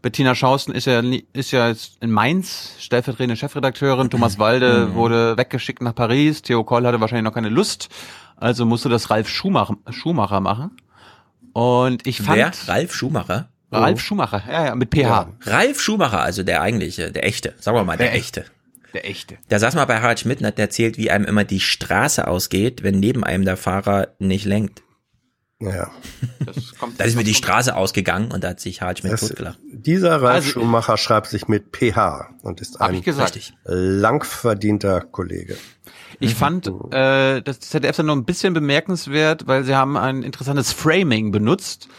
Bettina 0.00 0.34
Schausten 0.34 0.72
ist 0.72 0.86
ja, 0.86 1.02
ist 1.34 1.50
ja 1.50 1.68
jetzt 1.68 1.98
in 2.02 2.10
Mainz 2.10 2.76
stellvertretende 2.78 3.36
Chefredakteurin. 3.36 4.08
Thomas 4.08 4.38
Walde 4.38 4.86
Mhm. 4.86 4.94
wurde 4.94 5.36
weggeschickt 5.36 5.82
nach 5.82 5.94
Paris. 5.94 6.40
Theo 6.42 6.64
Koll 6.64 6.86
hatte 6.86 7.00
wahrscheinlich 7.02 7.24
noch 7.24 7.34
keine 7.34 7.50
Lust. 7.50 7.90
Also 8.36 8.64
musste 8.64 8.88
das 8.88 9.10
Ralf 9.10 9.28
Schumacher, 9.28 9.76
Schumacher 9.90 10.40
machen. 10.40 10.70
Und 11.52 12.06
ich 12.06 12.22
fand. 12.22 12.38
Wer? 12.38 12.52
Ralf 12.66 12.94
Schumacher? 12.94 13.48
Ralf 13.72 14.00
Schumacher, 14.00 14.42
ja, 14.50 14.66
ja, 14.66 14.74
mit 14.74 14.90
PH. 14.94 15.28
Ralf 15.42 15.80
Schumacher, 15.80 16.20
also 16.20 16.42
der 16.42 16.60
eigentliche, 16.62 17.12
der 17.12 17.24
echte, 17.26 17.54
sagen 17.60 17.76
wir 17.76 17.84
mal, 17.84 17.96
der, 17.96 18.06
Der 18.08 18.16
echte. 18.16 18.44
Der 18.92 19.08
echte. 19.08 19.38
Der 19.50 19.60
saß 19.60 19.76
mal 19.76 19.84
bei 19.84 20.00
Harald 20.00 20.18
Schmidt 20.18 20.40
und 20.40 20.46
hat 20.46 20.58
erzählt, 20.58 20.98
wie 20.98 21.10
einem 21.12 21.24
immer 21.24 21.44
die 21.44 21.60
Straße 21.60 22.26
ausgeht, 22.26 22.82
wenn 22.82 22.98
neben 22.98 23.22
einem 23.22 23.44
der 23.44 23.56
Fahrer 23.56 24.08
nicht 24.18 24.44
lenkt. 24.44 24.82
Ja. 25.60 25.90
Das 26.44 26.74
kommt, 26.78 26.94
Da 26.98 27.04
ist 27.04 27.14
mir 27.16 27.22
die 27.22 27.34
Straße 27.34 27.76
ausgegangen 27.76 28.32
und 28.32 28.42
da 28.42 28.48
hat 28.48 28.60
sich 28.60 28.80
Harald 28.80 28.98
Schmidt 29.00 29.12
Das- 29.12 29.20
totgelacht. 29.20 29.58
Dieser 29.72 30.20
Ralf 30.22 30.36
Also- 30.46 30.50
Schumacher 30.50 30.96
schreibt 30.96 31.28
sich 31.28 31.46
mit 31.46 31.70
PH 31.76 32.30
und 32.42 32.60
ist 32.60 32.80
ein 32.80 33.00
langverdienter 33.68 35.00
Kollege. 35.02 35.56
Ich 36.18 36.34
fand 36.34 36.66
äh, 36.92 37.40
das 37.42 37.60
ZDF 37.60 37.96
dann 37.96 38.06
noch 38.06 38.16
ein 38.16 38.24
bisschen 38.24 38.52
bemerkenswert, 38.52 39.46
weil 39.46 39.64
sie 39.64 39.74
haben 39.74 39.96
ein 39.96 40.22
interessantes 40.22 40.72
Framing 40.72 41.30
benutzt. 41.30 41.86
Äh, 41.86 41.92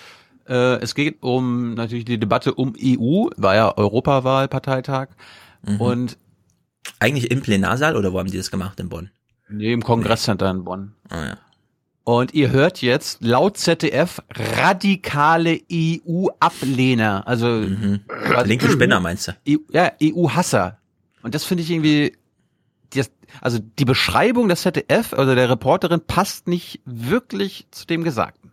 es 0.55 0.95
geht 0.95 1.21
um 1.23 1.73
natürlich 1.75 2.05
die 2.05 2.19
Debatte 2.19 2.53
um 2.53 2.73
EU, 2.81 3.27
war 3.37 3.55
ja 3.55 3.77
Europawahlparteitag 3.77 5.07
und 5.79 6.17
Eigentlich 6.99 7.29
im 7.31 7.41
Plenarsaal 7.41 7.95
oder 7.95 8.11
wo 8.13 8.19
haben 8.19 8.29
die 8.31 8.37
das 8.37 8.49
gemacht 8.51 8.79
in 8.79 8.89
Bonn? 8.89 9.11
nee, 9.49 9.71
im 9.73 9.83
Kongresscenter 9.83 10.49
in 10.49 10.63
Bonn. 10.63 10.93
Ah, 11.09 11.25
ja. 11.25 11.37
Und 12.03 12.33
ihr 12.33 12.49
hört 12.51 12.81
jetzt 12.81 13.21
laut 13.23 13.57
ZDF 13.57 14.21
radikale 14.31 15.59
EU-Ablehner, 15.71 17.27
also 17.27 17.65
quasi- 18.07 18.47
Linke 18.49 18.69
Spinner 18.69 18.99
meinst 18.99 19.27
du? 19.27 19.31
EU, 19.47 19.57
ja, 19.71 19.91
EU-Hasser. 20.01 20.77
Und 21.21 21.35
das 21.35 21.43
finde 21.43 21.63
ich 21.63 21.69
irgendwie, 21.69 22.13
das, 22.95 23.11
also 23.41 23.59
die 23.59 23.85
Beschreibung 23.85 24.49
des 24.49 24.61
ZDF, 24.61 25.13
also 25.13 25.35
der 25.35 25.49
Reporterin, 25.49 26.01
passt 26.05 26.47
nicht 26.47 26.81
wirklich 26.85 27.67
zu 27.71 27.85
dem 27.85 28.03
Gesagten. 28.03 28.50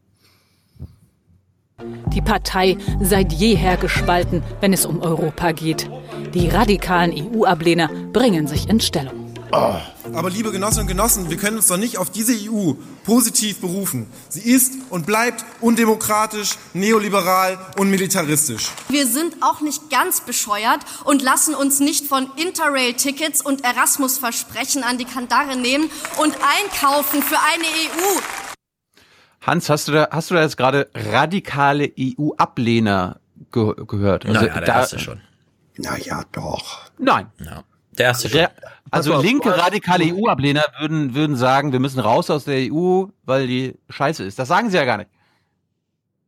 Die 2.13 2.23
Partei 2.23 2.77
seit 3.01 3.33
jeher 3.33 3.77
gespalten, 3.77 4.43
wenn 4.61 4.73
es 4.73 4.85
um 4.85 5.01
Europa 5.01 5.53
geht. 5.53 5.89
Die 6.35 6.49
radikalen 6.49 7.13
EU-Ablehner 7.13 7.89
bringen 8.13 8.49
sich 8.49 8.69
in 8.69 8.81
Stellung. 8.81 9.33
Aber 9.53 10.29
liebe 10.29 10.51
Genossinnen 10.51 10.87
und 10.87 10.89
Genossen, 10.89 11.31
wir 11.31 11.37
können 11.37 11.57
uns 11.57 11.69
doch 11.69 11.77
nicht 11.77 11.97
auf 11.97 12.11
diese 12.11 12.33
EU 12.33 12.73
positiv 13.05 13.61
berufen. 13.61 14.07
Sie 14.29 14.41
ist 14.41 14.75
und 14.91 15.07
bleibt 15.07 15.45
undemokratisch, 15.61 16.57
neoliberal 16.75 17.59
und 17.79 17.89
militaristisch. 17.89 18.73
Wir 18.89 19.07
sind 19.07 19.37
auch 19.43 19.61
nicht 19.61 19.89
ganz 19.89 20.21
bescheuert 20.21 20.81
und 21.05 21.23
lassen 21.23 21.55
uns 21.55 21.79
nicht 21.79 22.07
von 22.07 22.29
Interrail-Tickets 22.37 23.41
und 23.41 23.65
Erasmus-Versprechen 23.65 24.83
an 24.83 24.99
die 24.99 25.07
Kandare 25.07 25.57
nehmen 25.57 25.89
und 26.21 26.35
einkaufen 26.35 27.23
für 27.23 27.39
eine 27.39 27.65
EU. 27.65 28.48
Hans, 29.49 29.71
hast 29.71 29.89
du 29.89 29.93
da, 29.93 30.09
hast 30.11 30.31
du 30.31 30.35
da 30.35 30.43
jetzt 30.43 30.57
gerade 30.57 30.89
radikale 30.95 31.91
EU-Ablehner 31.99 33.19
ge 33.53 33.75
gehört? 33.87 34.27
Also 34.27 34.41
naja, 34.41 34.61
der 34.61 34.69
erste 34.75 34.99
schon. 34.99 35.21
Na 35.79 35.97
ja, 35.99 36.23
doch. 36.33 36.91
Nein. 36.99 37.27
Ja. 37.45 37.65
Der 37.97 38.07
erste 38.07 38.29
schon. 38.29 38.41
Re 38.41 38.51
also 38.91 39.15
auf, 39.15 39.25
linke 39.25 39.57
radikale 39.57 40.05
EU-Ablehner 40.05 40.65
würden, 40.81 41.15
würden 41.15 41.37
sagen, 41.37 41.73
wir 41.73 41.81
müssen 41.81 42.01
raus 42.01 42.31
aus 42.31 42.45
der 42.45 42.73
EU, 42.73 43.05
weil 43.25 43.47
die 43.47 43.75
scheiße 43.91 44.25
ist. 44.25 44.39
Das 44.39 44.49
sagen 44.49 44.71
sie 44.71 44.77
ja 44.77 44.85
gar 44.85 44.99
nicht. 44.99 45.11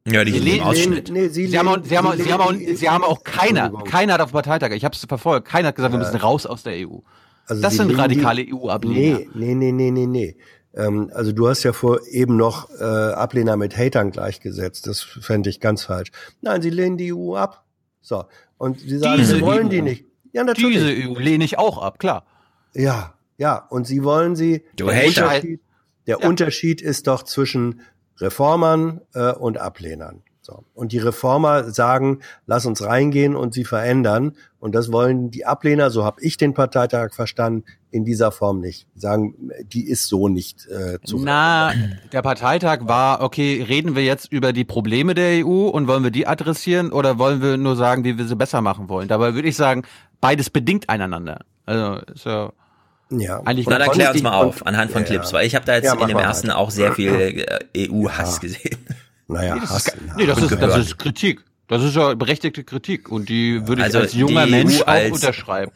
Ja, 0.06 0.24
die 0.24 0.32
lehnen- 0.32 0.60
im 0.62 0.64
Ausschnitt. 0.64 1.10
Nee, 1.10 1.28
sie 1.28 1.46
Sie 1.46 1.58
haben, 1.58 1.68
auch, 1.68 1.78
sie, 1.82 1.96
haben, 1.98 2.06
auch- 2.06 2.14
sie 2.14 2.32
haben 2.32 2.40
auch, 2.42 2.52
lehnen 2.52 2.66
die- 2.66 2.76
sie 2.76 2.88
haben 2.88 3.04
auch 3.04 3.22
keiner, 3.22 3.70
keiner 3.84 4.14
hat 4.14 4.20
auf 4.22 4.30
dem 4.30 4.32
Parteitag, 4.34 4.70
ich 4.70 4.84
habe 4.84 4.94
es 4.94 5.04
verfolgt, 5.04 5.46
keiner 5.46 5.68
hat 5.68 5.76
gesagt, 5.76 5.92
wir 5.92 5.98
müssen 5.98 6.16
raus 6.16 6.46
aus 6.46 6.62
der 6.62 6.74
EU. 6.88 6.98
Also 7.46 7.60
das 7.62 7.74
sind 7.74 7.96
radikale 7.98 8.42
EU-Ablehner. 8.48 9.18
Nee, 9.34 9.54
nee, 9.54 9.54
nee, 9.54 9.72
nee, 9.72 9.90
nee, 9.90 10.06
nee. 10.06 10.36
Ähm, 10.74 11.10
also 11.14 11.32
du 11.32 11.48
hast 11.48 11.62
ja 11.62 11.72
vor 11.72 12.00
eben 12.08 12.36
noch 12.36 12.70
äh, 12.78 12.84
Ablehner 12.84 13.56
mit 13.56 13.76
Hatern 13.76 14.10
gleichgesetzt. 14.10 14.86
Das 14.86 15.00
fände 15.00 15.50
ich 15.50 15.60
ganz 15.60 15.84
falsch. 15.84 16.10
Nein, 16.40 16.62
sie 16.62 16.70
lehnen 16.70 16.96
die 16.96 17.12
EU 17.12 17.34
ab. 17.36 17.64
So. 18.00 18.24
Und 18.58 18.80
sie 18.80 18.98
sagen, 18.98 19.18
Diese 19.18 19.36
sie 19.36 19.40
wollen 19.42 19.66
EU. 19.66 19.70
die 19.70 19.82
nicht. 19.82 20.04
Ja, 20.32 20.44
natürlich. 20.44 20.78
Diese 20.78 21.08
EU 21.08 21.18
lehne 21.18 21.44
ich 21.44 21.58
auch 21.58 21.78
ab, 21.78 21.98
klar. 21.98 22.24
Ja, 22.74 23.14
ja. 23.36 23.66
Und 23.70 23.86
sie 23.86 24.04
wollen 24.04 24.36
sie. 24.36 24.64
Du 24.76 24.86
der 24.86 24.96
Hater. 24.96 25.26
Unterschied, 25.26 25.60
der 26.06 26.24
Unterschied 26.24 26.80
ist 26.80 27.06
doch 27.06 27.24
zwischen 27.24 27.80
Reformern 28.18 29.00
äh, 29.14 29.32
und 29.32 29.58
Ablehnern. 29.58 30.22
So. 30.40 30.64
Und 30.74 30.92
die 30.92 30.98
Reformer 30.98 31.70
sagen, 31.70 32.20
lass 32.46 32.66
uns 32.66 32.82
reingehen 32.82 33.36
und 33.36 33.54
sie 33.54 33.64
verändern. 33.64 34.36
Und 34.60 34.74
das 34.74 34.92
wollen 34.92 35.30
die 35.30 35.46
Ablehner, 35.46 35.90
so 35.90 36.04
habe 36.04 36.20
ich 36.22 36.36
den 36.36 36.52
Parteitag 36.52 37.14
verstanden, 37.14 37.64
in 37.90 38.04
dieser 38.04 38.30
Form 38.30 38.60
nicht. 38.60 38.86
Sagen, 38.94 39.34
die 39.72 39.88
ist 39.88 40.06
so 40.06 40.28
nicht 40.28 40.66
äh, 40.68 40.98
zu 41.02 41.18
Na, 41.18 41.72
der 42.12 42.20
Parteitag 42.22 42.80
war, 42.82 43.22
okay, 43.22 43.64
reden 43.66 43.96
wir 43.96 44.04
jetzt 44.04 44.30
über 44.30 44.52
die 44.52 44.64
Probleme 44.64 45.14
der 45.14 45.46
EU 45.46 45.68
und 45.68 45.88
wollen 45.88 46.04
wir 46.04 46.10
die 46.10 46.26
adressieren 46.26 46.92
oder 46.92 47.18
wollen 47.18 47.40
wir 47.42 47.56
nur 47.56 47.74
sagen, 47.74 48.04
wie 48.04 48.18
wir 48.18 48.26
sie 48.26 48.36
besser 48.36 48.60
machen 48.60 48.88
wollen? 48.90 49.08
Dabei 49.08 49.34
würde 49.34 49.48
ich 49.48 49.56
sagen, 49.56 49.82
beides 50.20 50.50
bedingt 50.50 50.88
einander. 50.90 51.40
Also, 51.64 51.96
ist 52.12 52.26
ja 52.26 52.52
eigentlich 53.44 53.66
Na, 53.66 53.78
dann 53.78 53.90
klär 53.90 54.12
uns 54.12 54.22
mal 54.22 54.34
auf, 54.34 54.64
anhand 54.66 54.90
von 54.92 55.02
Ja, 55.02 55.08
Clips, 55.08 55.30
ja. 55.32 55.38
weil 55.38 55.46
ich 55.46 55.54
habe 55.56 55.64
da 55.64 55.74
jetzt 55.74 55.86
Ja, 55.86 55.94
in 55.94 56.06
dem 56.06 56.18
ersten 56.18 56.48
weiter. 56.48 56.58
auch 56.58 56.70
sehr 56.70 56.92
viel 56.92 57.12
äh, 57.74 57.88
EU-Hass 57.90 58.40
gesehen. 58.40 58.76
Naja, 59.26 59.54
Nee, 59.54 59.60
das 59.62 59.70
Hass. 59.70 59.86
ist, 59.88 59.96
nee, 60.16 60.26
das 60.26 60.42
ist, 60.42 60.52
das 60.62 60.76
ist 60.78 60.98
Kritik. 60.98 61.44
Das 61.70 61.82
ist 61.84 61.94
ja 61.96 62.14
berechtigte 62.14 62.64
Kritik 62.64 63.10
und 63.10 63.28
die 63.28 63.66
würde 63.66 63.80
ich 63.82 63.86
Also 63.86 63.98
als 64.00 64.12
junger 64.12 64.46
Mensch 64.46 64.80
EU 64.80 64.82
auch 64.82 64.86
als- 64.88 65.12
unterschreiben. 65.12 65.72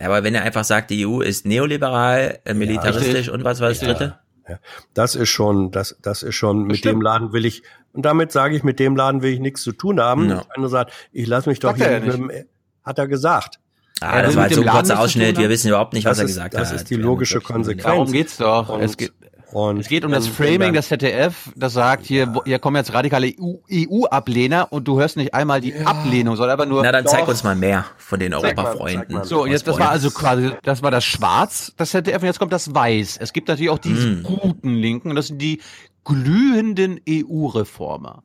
Ja, 0.00 0.06
aber 0.06 0.24
wenn 0.24 0.34
er 0.34 0.42
einfach 0.42 0.64
sagt, 0.64 0.90
die 0.90 1.06
EU 1.06 1.20
ist 1.20 1.44
neoliberal, 1.46 2.38
äh, 2.44 2.54
militaristisch 2.54 3.14
richtig. 3.14 3.30
und 3.30 3.44
was 3.44 3.60
war 3.60 3.68
das 3.68 3.80
dritte? 3.80 4.18
Ja, 4.48 4.58
das 4.92 5.14
ist 5.14 5.28
schon, 5.30 5.70
das, 5.70 5.96
das 6.02 6.22
ist 6.22 6.34
schon, 6.34 6.64
mit 6.66 6.78
stimmt. 6.78 6.94
dem 6.96 7.02
Laden 7.02 7.32
will 7.32 7.44
ich, 7.46 7.62
und 7.92 8.04
damit 8.04 8.30
sage 8.32 8.56
ich, 8.56 8.62
mit 8.62 8.78
dem 8.78 8.94
Laden 8.96 9.22
will 9.22 9.32
ich 9.32 9.40
nichts 9.40 9.62
zu 9.62 9.72
tun 9.72 10.00
haben. 10.00 10.28
Ja. 10.30 10.36
Kann 10.36 10.60
nur 10.60 10.68
sagen, 10.68 10.90
ich 11.12 11.26
lasse 11.26 11.48
mich 11.48 11.60
doch 11.60 11.70
Sagt 11.70 11.80
er 11.80 12.00
hier 12.02 12.12
ja 12.12 12.16
mit 12.18 12.46
hat 12.84 12.98
er 12.98 13.08
gesagt. 13.08 13.58
Ah, 14.00 14.16
Ja, 14.18 14.22
das 14.22 14.36
war 14.36 14.44
jetzt 14.44 14.56
so 14.56 14.60
ein 14.62 14.68
kurzer 14.68 15.00
Ausschnitt, 15.00 15.38
wir 15.38 15.48
wissen 15.48 15.68
überhaupt 15.68 15.94
nicht, 15.94 16.04
was 16.04 16.18
Das 16.18 16.18
er 16.18 16.24
ist, 16.26 16.34
gesagt 16.36 16.54
das 16.54 16.68
hat. 16.70 16.76
ist 16.76 16.90
die 16.90 16.96
logische 16.96 17.40
Konsequenz. 17.40 17.84
Darum 17.84 18.12
geht's 18.12 18.36
doch. 18.36 18.68
Und, 18.68 18.82
es 18.82 18.96
geht, 18.96 19.12
und 19.54 19.78
es 19.80 19.88
geht 19.88 20.04
um 20.04 20.12
das 20.12 20.26
Framing 20.28 20.72
des 20.74 20.88
ZDF, 20.88 21.50
das 21.56 21.72
sagt, 21.72 22.04
hier, 22.04 22.34
wo- 22.34 22.44
hier 22.44 22.58
kommen 22.58 22.76
jetzt 22.76 22.92
radikale 22.92 23.32
EU-Ablehner 23.70 24.72
und 24.72 24.86
du 24.86 24.98
hörst 25.00 25.16
nicht 25.16 25.32
einmal 25.32 25.60
die 25.60 25.74
Ablehnung, 25.84 26.36
sondern 26.36 26.52
aber 26.54 26.66
nur. 26.66 26.82
Na, 26.82 26.92
dann 26.92 27.06
zeig 27.06 27.20
Doch. 27.22 27.28
uns 27.28 27.42
mal 27.44 27.56
mehr 27.56 27.84
von 27.96 28.20
den 28.20 28.32
Zeig 28.32 28.58
Europafreunden. 28.58 29.16
zeig. 29.16 29.24
So, 29.26 29.46
jetzt, 29.46 29.66
das 29.66 29.78
war 29.78 29.90
also 29.90 30.10
quasi, 30.10 30.50
das 30.62 30.82
war 30.82 30.90
das 30.90 31.04
Schwarz, 31.04 31.72
das 31.76 31.90
ZDF, 31.90 32.20
und 32.20 32.26
jetzt 32.26 32.38
kommt 32.38 32.52
das 32.52 32.74
Weiß. 32.74 33.16
Es 33.20 33.32
gibt 33.32 33.48
natürlich 33.48 33.70
auch 33.70 33.78
diese 33.78 34.08
Mm. 34.08 34.22
guten 34.24 34.74
Linken, 34.74 35.10
und 35.10 35.16
das 35.16 35.28
sind 35.28 35.40
die 35.40 35.60
glühenden 36.04 37.00
EU-Reformer. 37.08 38.22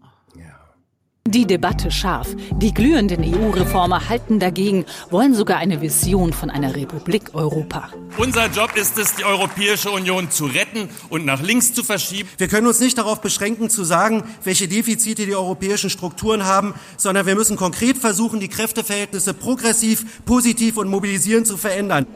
Die 1.29 1.45
Debatte 1.45 1.91
scharf. 1.91 2.27
Die 2.53 2.73
glühenden 2.73 3.23
EU-Reformer 3.23 4.09
halten 4.09 4.39
dagegen, 4.39 4.85
wollen 5.11 5.35
sogar 5.35 5.59
eine 5.59 5.79
Vision 5.79 6.33
von 6.33 6.49
einer 6.49 6.75
Republik 6.75 7.35
Europa. 7.35 7.91
Unser 8.17 8.47
Job 8.47 8.75
ist 8.75 8.97
es, 8.97 9.13
die 9.13 9.23
Europäische 9.25 9.91
Union 9.91 10.31
zu 10.31 10.45
retten 10.47 10.89
und 11.09 11.25
nach 11.25 11.43
links 11.43 11.71
zu 11.71 11.83
verschieben. 11.83 12.27
Wir 12.39 12.47
können 12.47 12.65
uns 12.65 12.79
nicht 12.79 12.97
darauf 12.97 13.21
beschränken 13.21 13.69
zu 13.69 13.83
sagen, 13.83 14.23
welche 14.43 14.67
Defizite 14.67 15.27
die 15.27 15.35
europäischen 15.35 15.91
Strukturen 15.91 16.45
haben, 16.45 16.73
sondern 16.97 17.27
wir 17.27 17.35
müssen 17.35 17.57
konkret 17.57 17.99
versuchen, 17.99 18.39
die 18.39 18.47
Kräfteverhältnisse 18.47 19.35
progressiv, 19.35 20.23
positiv 20.25 20.77
und 20.77 20.87
mobilisierend 20.87 21.45
zu 21.45 21.57
verändern. 21.57 22.07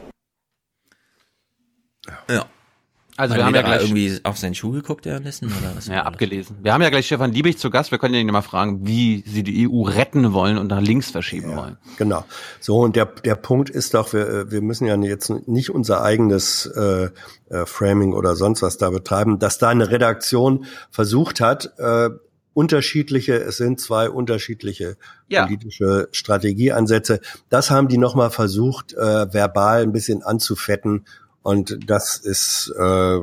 Ja. 2.28 2.46
Also 3.16 3.36
wir 3.36 3.44
haben 3.44 3.54
ja 3.54 3.62
gleich 3.62 3.82
irgendwie 3.82 4.18
auf 4.24 4.38
seinen 4.38 4.54
Schuh 4.54 4.72
geguckt 4.72 5.04
währenddessen 5.06 5.46
oder 5.46 5.76
was? 5.76 5.86
ja, 5.86 6.02
abgelesen. 6.02 6.56
Wir 6.62 6.72
haben 6.72 6.82
ja 6.82 6.90
gleich 6.90 7.06
Stefan 7.06 7.32
Liebig 7.32 7.58
zu 7.58 7.70
Gast. 7.70 7.92
Wir 7.92 7.98
können 7.98 8.14
ihn 8.14 8.26
mal 8.26 8.42
fragen, 8.42 8.86
wie 8.86 9.22
sie 9.26 9.44
die 9.44 9.68
EU 9.68 9.82
retten 9.82 10.32
wollen 10.32 10.58
und 10.58 10.68
nach 10.68 10.80
links 10.80 11.10
verschieben 11.10 11.56
wollen. 11.56 11.76
Genau. 11.96 12.24
So, 12.60 12.78
und 12.78 12.96
der, 12.96 13.06
der 13.06 13.36
Punkt 13.36 13.70
ist 13.70 13.94
doch, 13.94 14.12
wir, 14.12 14.28
äh, 14.28 14.50
wir 14.50 14.62
müssen 14.62 14.86
ja 14.86 14.96
jetzt 14.96 15.30
nicht 15.46 15.70
unser 15.70 16.02
eigenes 16.02 16.66
äh, 16.66 17.10
äh, 17.50 17.66
Framing 17.66 18.14
oder 18.14 18.34
sonst 18.34 18.62
was 18.62 18.78
da 18.78 18.90
betreiben, 18.90 19.38
dass 19.38 19.58
da 19.58 19.68
eine 19.68 19.90
Redaktion 19.90 20.64
versucht 20.90 21.40
hat, 21.40 21.72
äh, 21.78 22.10
unterschiedliche, 22.54 23.34
es 23.34 23.56
sind 23.56 23.80
zwei 23.80 24.08
unterschiedliche 24.08 24.96
Ja. 25.28 25.44
politische 25.44 26.08
Strategieansätze. 26.12 27.20
Das 27.48 27.70
haben 27.70 27.88
die 27.88 27.98
nochmal 27.98 28.30
versucht, 28.30 28.94
äh, 28.94 29.32
verbal 29.32 29.82
ein 29.82 29.92
bisschen 29.92 30.22
anzufetten. 30.22 31.04
Und 31.44 31.78
das 31.90 32.16
ist 32.16 32.72
äh, 32.80 33.18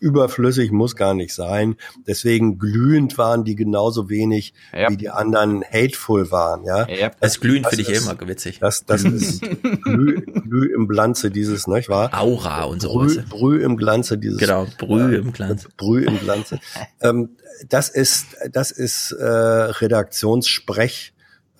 überflüssig, 0.00 0.72
muss 0.72 0.96
gar 0.96 1.12
nicht 1.12 1.34
sein. 1.34 1.76
Deswegen 2.06 2.58
glühend 2.58 3.18
waren 3.18 3.44
die 3.44 3.54
genauso 3.56 4.08
wenig, 4.08 4.54
Ja. 4.72 4.88
wie 4.90 4.96
die 4.96 5.10
anderen 5.10 5.62
hateful 5.62 6.30
waren. 6.30 6.64
Ja, 6.64 6.88
Ja. 6.88 7.10
Das 7.20 7.40
Glühen 7.40 7.62
finde 7.64 7.82
ich 7.82 7.90
ist- 7.90 8.04
immer 8.08 8.16
witzig. 8.26 8.58
Das, 8.58 8.86
das 8.86 9.04
ist 9.04 9.42
Glüh, 9.84 10.22
Glüh 10.22 10.74
im 10.74 10.88
Glanze 10.88 11.30
dieses, 11.30 11.66
nicht 11.66 11.90
wahr? 11.90 12.10
Aura 12.18 12.64
und 12.64 12.80
sowas. 12.80 13.16
Brüh, 13.16 13.22
Brüh 13.28 13.62
im 13.62 13.76
Glanze 13.76 14.16
dieses. 14.16 14.38
Genau, 14.38 14.66
Brüh 14.78 15.14
im 15.16 15.32
Glanz. 15.32 15.68
Brüh 15.76 16.04
im 16.04 16.18
Glanze. 16.20 16.58
ähm, 17.02 17.36
das 17.68 17.90
ist, 17.90 18.28
das 18.50 18.70
ist 18.70 19.12
äh, 19.12 19.24
Redaktionssprech. 19.26 21.11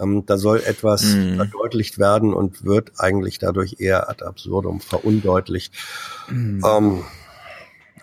Ähm, 0.02 0.26
da 0.26 0.36
soll 0.36 0.62
etwas 0.66 1.14
Mhm. 1.14 1.36
verdeutlicht 1.36 1.98
werden 1.98 2.34
und 2.34 2.64
wird 2.64 2.92
eigentlich 2.98 3.38
dadurch 3.38 3.76
eher 3.78 4.08
ad 4.10 4.24
absurdum 4.24 4.80
verundeutlicht. 4.80 5.72
Mhm. 6.28 6.62
Ähm, 6.66 7.04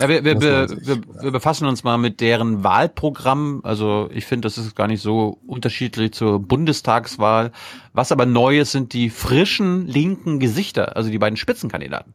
Ja, 0.01 0.07
wir, 0.07 0.23
wir, 0.23 0.67
sich, 0.69 0.87
wir, 0.87 1.01
wir 1.21 1.31
befassen 1.31 1.67
uns 1.67 1.83
mal 1.83 1.97
mit 1.97 2.21
deren 2.21 2.63
Wahlprogramm. 2.63 3.59
Also 3.63 4.09
ich 4.13 4.25
finde, 4.25 4.45
das 4.45 4.57
ist 4.57 4.73
gar 4.73 4.87
nicht 4.87 5.01
so 5.01 5.39
unterschiedlich 5.45 6.13
zur 6.13 6.39
Bundestagswahl. 6.39 7.51
Was 7.91 8.13
aber 8.13 8.25
neu 8.25 8.59
ist, 8.61 8.71
sind 8.71 8.93
die 8.93 9.09
frischen 9.09 9.87
linken 9.87 10.39
Gesichter, 10.39 10.95
also 10.95 11.09
die 11.09 11.17
beiden 11.19 11.35
Spitzenkandidaten. 11.35 12.13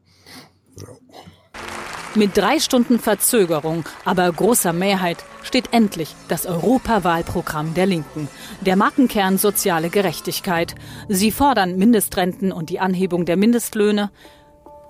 Mit 2.16 2.36
drei 2.36 2.60
Stunden 2.60 3.00
Verzögerung, 3.00 3.84
aber 4.04 4.30
großer 4.30 4.72
Mehrheit 4.72 5.24
steht 5.42 5.72
endlich 5.72 6.14
das 6.28 6.46
Europawahlprogramm 6.46 7.74
der 7.74 7.86
Linken. 7.86 8.28
Der 8.60 8.76
Markenkern 8.76 9.36
soziale 9.36 9.90
Gerechtigkeit. 9.90 10.76
Sie 11.08 11.32
fordern 11.32 11.76
Mindestrenten 11.76 12.52
und 12.52 12.70
die 12.70 12.78
Anhebung 12.78 13.24
der 13.24 13.36
Mindestlöhne. 13.36 14.12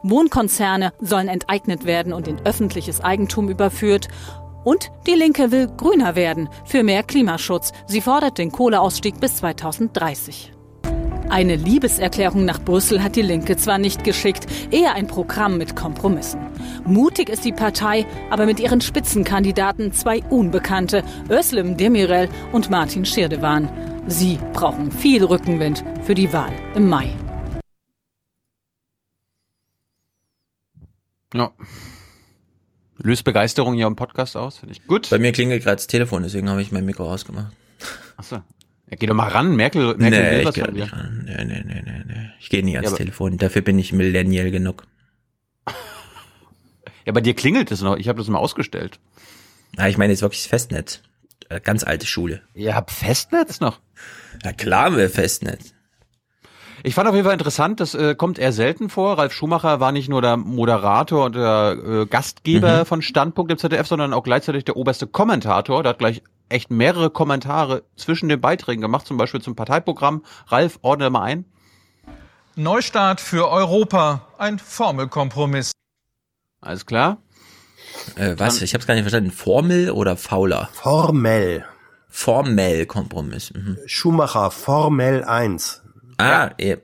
Wohnkonzerne 0.02 0.92
sollen 1.00 1.28
enteignet 1.28 1.86
werden 1.86 2.12
und 2.12 2.28
in 2.28 2.44
öffentliches 2.44 3.00
Eigentum 3.00 3.48
überführt. 3.48 4.08
Und 4.62 4.90
die 5.06 5.14
Linke 5.14 5.50
will 5.50 5.68
grüner 5.68 6.16
werden 6.16 6.50
für 6.66 6.82
mehr 6.82 7.02
Klimaschutz. 7.02 7.72
Sie 7.86 8.02
fordert 8.02 8.36
den 8.36 8.52
Kohleausstieg 8.52 9.18
bis 9.18 9.36
2030. 9.36 10.52
Eine 11.30 11.56
Liebeserklärung 11.56 12.44
nach 12.44 12.60
Brüssel 12.60 13.02
hat 13.02 13.16
die 13.16 13.22
Linke 13.22 13.56
zwar 13.56 13.78
nicht 13.78 14.04
geschickt, 14.04 14.46
eher 14.70 14.94
ein 14.94 15.06
Programm 15.06 15.58
mit 15.58 15.74
Kompromissen. 15.74 16.40
Mutig 16.84 17.28
ist 17.28 17.44
die 17.44 17.52
Partei, 17.52 18.06
aber 18.30 18.46
mit 18.46 18.60
ihren 18.60 18.80
Spitzenkandidaten 18.80 19.92
zwei 19.92 20.22
Unbekannte, 20.24 21.02
Özlem 21.30 21.76
Demirel 21.76 22.28
und 22.52 22.70
Martin 22.70 23.04
Schirdewan. 23.04 23.68
Sie 24.06 24.38
brauchen 24.52 24.92
viel 24.92 25.24
Rückenwind 25.24 25.82
für 26.02 26.14
die 26.14 26.32
Wahl 26.32 26.52
im 26.74 26.88
Mai. 26.88 27.08
Ja. 31.32 31.52
Löst 32.98 33.24
Begeisterung 33.24 33.74
hier 33.74 33.86
im 33.86 33.96
Podcast 33.96 34.36
aus, 34.36 34.58
finde 34.58 34.74
ich 34.74 34.86
gut. 34.86 35.10
Bei 35.10 35.18
mir 35.18 35.32
klingelt 35.32 35.64
gerade 35.64 35.76
das 35.76 35.88
Telefon, 35.88 36.22
deswegen 36.22 36.48
habe 36.48 36.62
ich 36.62 36.70
mein 36.70 36.84
Mikro 36.84 37.10
ausgemacht. 37.10 37.52
Achso. 38.16 38.42
Ja, 38.90 38.96
geh 38.98 39.06
doch 39.06 39.14
mal 39.14 39.28
ran, 39.28 39.56
Merkel, 39.56 39.96
Merkel 39.96 40.22
nee, 40.22 40.30
will 40.30 40.40
ich 40.40 40.46
was 40.46 40.54
gehe 40.54 40.64
von 40.64 40.74
dir. 40.74 40.82
nicht 40.84 40.92
ran. 40.92 41.22
Nee, 41.26 41.44
nee, 41.44 41.62
nee, 41.66 41.82
nee, 41.84 42.02
nee. 42.06 42.30
Ich 42.40 42.50
gehe 42.50 42.62
nie 42.62 42.76
ans 42.76 42.90
Ja, 42.90 42.96
Telefon. 42.96 43.38
Dafür 43.38 43.62
bin 43.62 43.78
ich 43.78 43.92
Millennial 43.92 44.50
genug. 44.50 44.84
Ja, 47.06 47.12
bei 47.12 47.20
dir 47.20 47.34
klingelt 47.34 47.70
es 47.70 47.82
noch. 47.82 47.96
Ich 47.98 48.08
habe 48.08 48.18
das 48.18 48.28
mal 48.28 48.38
ausgestellt. 48.38 48.98
Ah, 49.76 49.88
ich 49.88 49.98
meine 49.98 50.12
jetzt 50.12 50.22
wirklich 50.22 50.40
das 50.42 50.48
Festnetz. 50.48 51.02
Äh, 51.50 51.60
Ganz 51.60 51.84
alte 51.84 52.06
Schule. 52.06 52.40
Ihr 52.54 52.74
habt 52.74 52.90
Festnetz 52.90 53.60
noch? 53.60 53.80
Ja 54.42 54.52
klar, 54.54 54.96
wir 54.96 55.10
Festnetz. 55.10 55.74
Ich 56.82 56.94
fand 56.94 57.06
auf 57.08 57.14
jeden 57.14 57.24
Fall 57.26 57.34
interessant, 57.34 57.80
das 57.80 57.94
äh, 57.94 58.14
kommt 58.14 58.38
eher 58.38 58.52
selten 58.52 58.88
vor. 58.88 59.18
Ralf 59.18 59.32
Schumacher 59.34 59.80
war 59.80 59.92
nicht 59.92 60.08
nur 60.08 60.22
der 60.22 60.36
Moderator 60.38 61.26
und 61.26 61.34
der 61.34 61.76
äh, 61.84 62.06
Gastgeber 62.06 62.80
Mhm. 62.80 62.86
von 62.86 63.02
Standpunkt 63.02 63.52
im 63.52 63.58
ZDF, 63.58 63.86
sondern 63.86 64.12
auch 64.14 64.22
gleichzeitig 64.22 64.64
der 64.64 64.76
oberste 64.76 65.06
Kommentator. 65.06 65.82
Der 65.82 65.90
hat 65.90 65.98
gleich 65.98 66.22
echt 66.48 66.70
mehrere 66.70 67.10
Kommentare 67.10 67.84
zwischen 67.96 68.28
den 68.28 68.40
Beiträgen 68.40 68.82
gemacht, 68.82 69.06
zum 69.06 69.16
Beispiel 69.16 69.40
zum 69.40 69.56
Parteiprogramm. 69.56 70.24
Ralf, 70.48 70.78
ordne 70.82 71.10
mal 71.10 71.22
ein. 71.22 71.44
Neustart 72.56 73.20
für 73.20 73.48
Europa, 73.48 74.28
ein 74.38 74.58
Formelkompromiss. 74.58 75.72
Alles 76.60 76.86
klar. 76.86 77.18
Äh, 78.16 78.34
was? 78.38 78.62
Ich 78.62 78.74
habe 78.74 78.80
es 78.80 78.86
gar 78.86 78.94
nicht 78.94 79.02
verstanden. 79.04 79.30
Formel 79.30 79.90
oder 79.90 80.16
Fauler? 80.16 80.68
Formell. 80.72 81.64
Formell 82.08 82.86
Kompromiss. 82.86 83.52
Mhm. 83.52 83.76
Schumacher, 83.86 84.52
Formel 84.52 85.24
1. 85.24 85.82
Ah, 86.18 86.50
ja. 86.60 86.76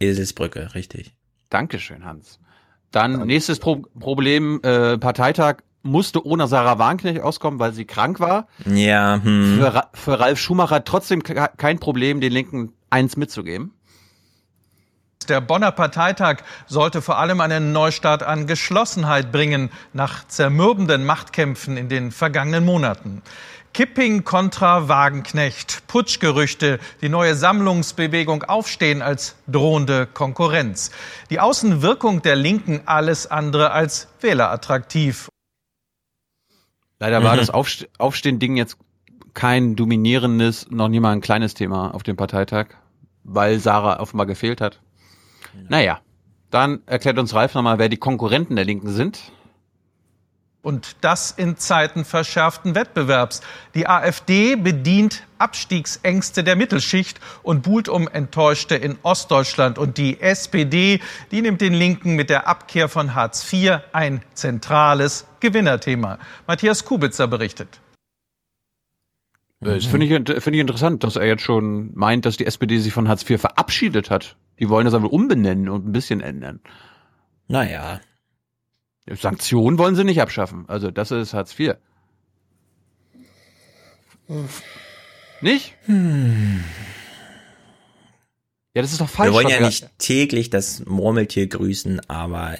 Eselsbrücke, 0.00 0.74
richtig. 0.74 1.14
Dankeschön, 1.48 2.04
Hans. 2.04 2.40
Dann 2.90 3.26
nächstes 3.26 3.60
Pro 3.60 3.82
Problem, 4.00 4.60
äh, 4.62 4.98
Parteitag 4.98 5.58
musste 5.86 6.26
ohne 6.26 6.46
Sarah 6.46 6.78
Wagenknecht 6.78 7.20
auskommen, 7.20 7.58
weil 7.58 7.72
sie 7.72 7.84
krank 7.84 8.20
war. 8.20 8.48
Ja, 8.66 9.20
hm. 9.22 9.56
Für, 9.58 9.74
Ra 9.74 9.90
für 9.94 10.20
Ralf 10.20 10.38
Schumacher 10.38 10.84
trotzdem 10.84 11.22
kein 11.22 11.78
Problem, 11.78 12.20
den 12.20 12.32
Linken 12.32 12.72
eins 12.90 13.16
mitzugeben. 13.16 13.72
Der 15.28 15.40
Bonner 15.40 15.72
Parteitag 15.72 16.42
sollte 16.66 17.02
vor 17.02 17.18
allem 17.18 17.40
einen 17.40 17.72
Neustart 17.72 18.22
an 18.22 18.46
Geschlossenheit 18.46 19.32
bringen 19.32 19.70
nach 19.92 20.26
zermürbenden 20.28 21.04
Machtkämpfen 21.04 21.76
in 21.76 21.88
den 21.88 22.12
vergangenen 22.12 22.64
Monaten. 22.64 23.22
Kipping 23.76 24.24
kontra 24.24 24.88
Wagenknecht, 24.88 25.86
Putschgerüchte, 25.86 26.78
die 27.02 27.08
neue 27.08 27.34
Sammlungsbewegung 27.34 28.44
Aufstehen 28.44 29.02
als 29.02 29.36
drohende 29.48 30.06
Konkurrenz. 30.06 30.90
Die 31.28 31.40
Außenwirkung 31.40 32.22
der 32.22 32.36
Linken 32.36 32.82
alles 32.86 33.26
andere 33.26 33.72
als 33.72 34.08
wählerattraktiv. 34.20 35.28
Leider 36.98 37.22
war 37.22 37.34
mhm. 37.34 37.38
das 37.38 37.50
Aufstehen-Ding 37.50 38.56
jetzt 38.56 38.78
kein 39.34 39.76
dominierendes, 39.76 40.70
noch 40.70 40.88
nie 40.88 41.00
mal 41.00 41.12
ein 41.12 41.20
kleines 41.20 41.54
Thema 41.54 41.94
auf 41.94 42.02
dem 42.02 42.16
Parteitag, 42.16 42.68
weil 43.22 43.58
Sarah 43.58 44.00
offenbar 44.00 44.26
gefehlt 44.26 44.60
hat. 44.60 44.80
Naja, 45.68 46.00
dann 46.50 46.80
erklärt 46.86 47.18
uns 47.18 47.34
Ralf 47.34 47.54
nochmal, 47.54 47.78
wer 47.78 47.88
die 47.88 47.98
Konkurrenten 47.98 48.56
der 48.56 48.64
Linken 48.64 48.88
sind. 48.88 49.32
Und 50.66 50.96
das 51.00 51.30
in 51.30 51.56
Zeiten 51.58 52.04
verschärften 52.04 52.74
Wettbewerbs. 52.74 53.40
Die 53.76 53.86
AfD 53.86 54.56
bedient 54.56 55.22
Abstiegsängste 55.38 56.42
der 56.42 56.56
Mittelschicht 56.56 57.20
und 57.44 57.62
buhlt 57.62 57.88
um 57.88 58.08
Enttäuschte 58.08 58.74
in 58.74 58.98
Ostdeutschland. 59.04 59.78
Und 59.78 59.96
die 59.96 60.20
SPD, 60.20 60.98
die 61.30 61.40
nimmt 61.40 61.60
den 61.60 61.72
Linken 61.72 62.16
mit 62.16 62.30
der 62.30 62.48
Abkehr 62.48 62.88
von 62.88 63.14
Hartz 63.14 63.46
IV 63.52 63.78
ein 63.92 64.22
zentrales 64.34 65.28
Gewinnerthema. 65.38 66.18
Matthias 66.48 66.84
Kubitzer 66.84 67.28
berichtet. 67.28 67.80
Das 69.60 69.84
finde 69.84 70.06
ich, 70.06 70.42
find 70.42 70.56
ich 70.56 70.60
interessant, 70.60 71.04
dass 71.04 71.14
er 71.14 71.26
jetzt 71.26 71.42
schon 71.42 71.92
meint, 71.94 72.26
dass 72.26 72.38
die 72.38 72.46
SPD 72.46 72.78
sich 72.78 72.92
von 72.92 73.08
Hartz 73.08 73.22
IV 73.30 73.40
verabschiedet 73.40 74.10
hat. 74.10 74.34
Die 74.58 74.68
wollen 74.68 74.86
das 74.86 74.94
aber 74.94 75.12
umbenennen 75.12 75.68
und 75.68 75.86
ein 75.86 75.92
bisschen 75.92 76.20
ändern. 76.20 76.58
Naja, 77.46 78.00
Sanktionen 79.10 79.78
wollen 79.78 79.94
sie 79.94 80.04
nicht 80.04 80.20
abschaffen. 80.20 80.64
Also 80.68 80.90
das 80.90 81.10
ist 81.10 81.34
Hartz 81.34 81.58
IV. 81.58 81.74
Nicht? 85.40 85.74
Hm. 85.84 86.64
Ja, 88.74 88.82
das 88.82 88.92
ist 88.92 89.00
doch 89.00 89.08
falsch. 89.08 89.30
Wir 89.30 89.34
wollen 89.34 89.48
ja 89.48 89.60
nicht 89.60 89.88
täglich 89.98 90.50
das 90.50 90.84
Murmeltier 90.84 91.46
grüßen, 91.46 92.08
aber 92.10 92.58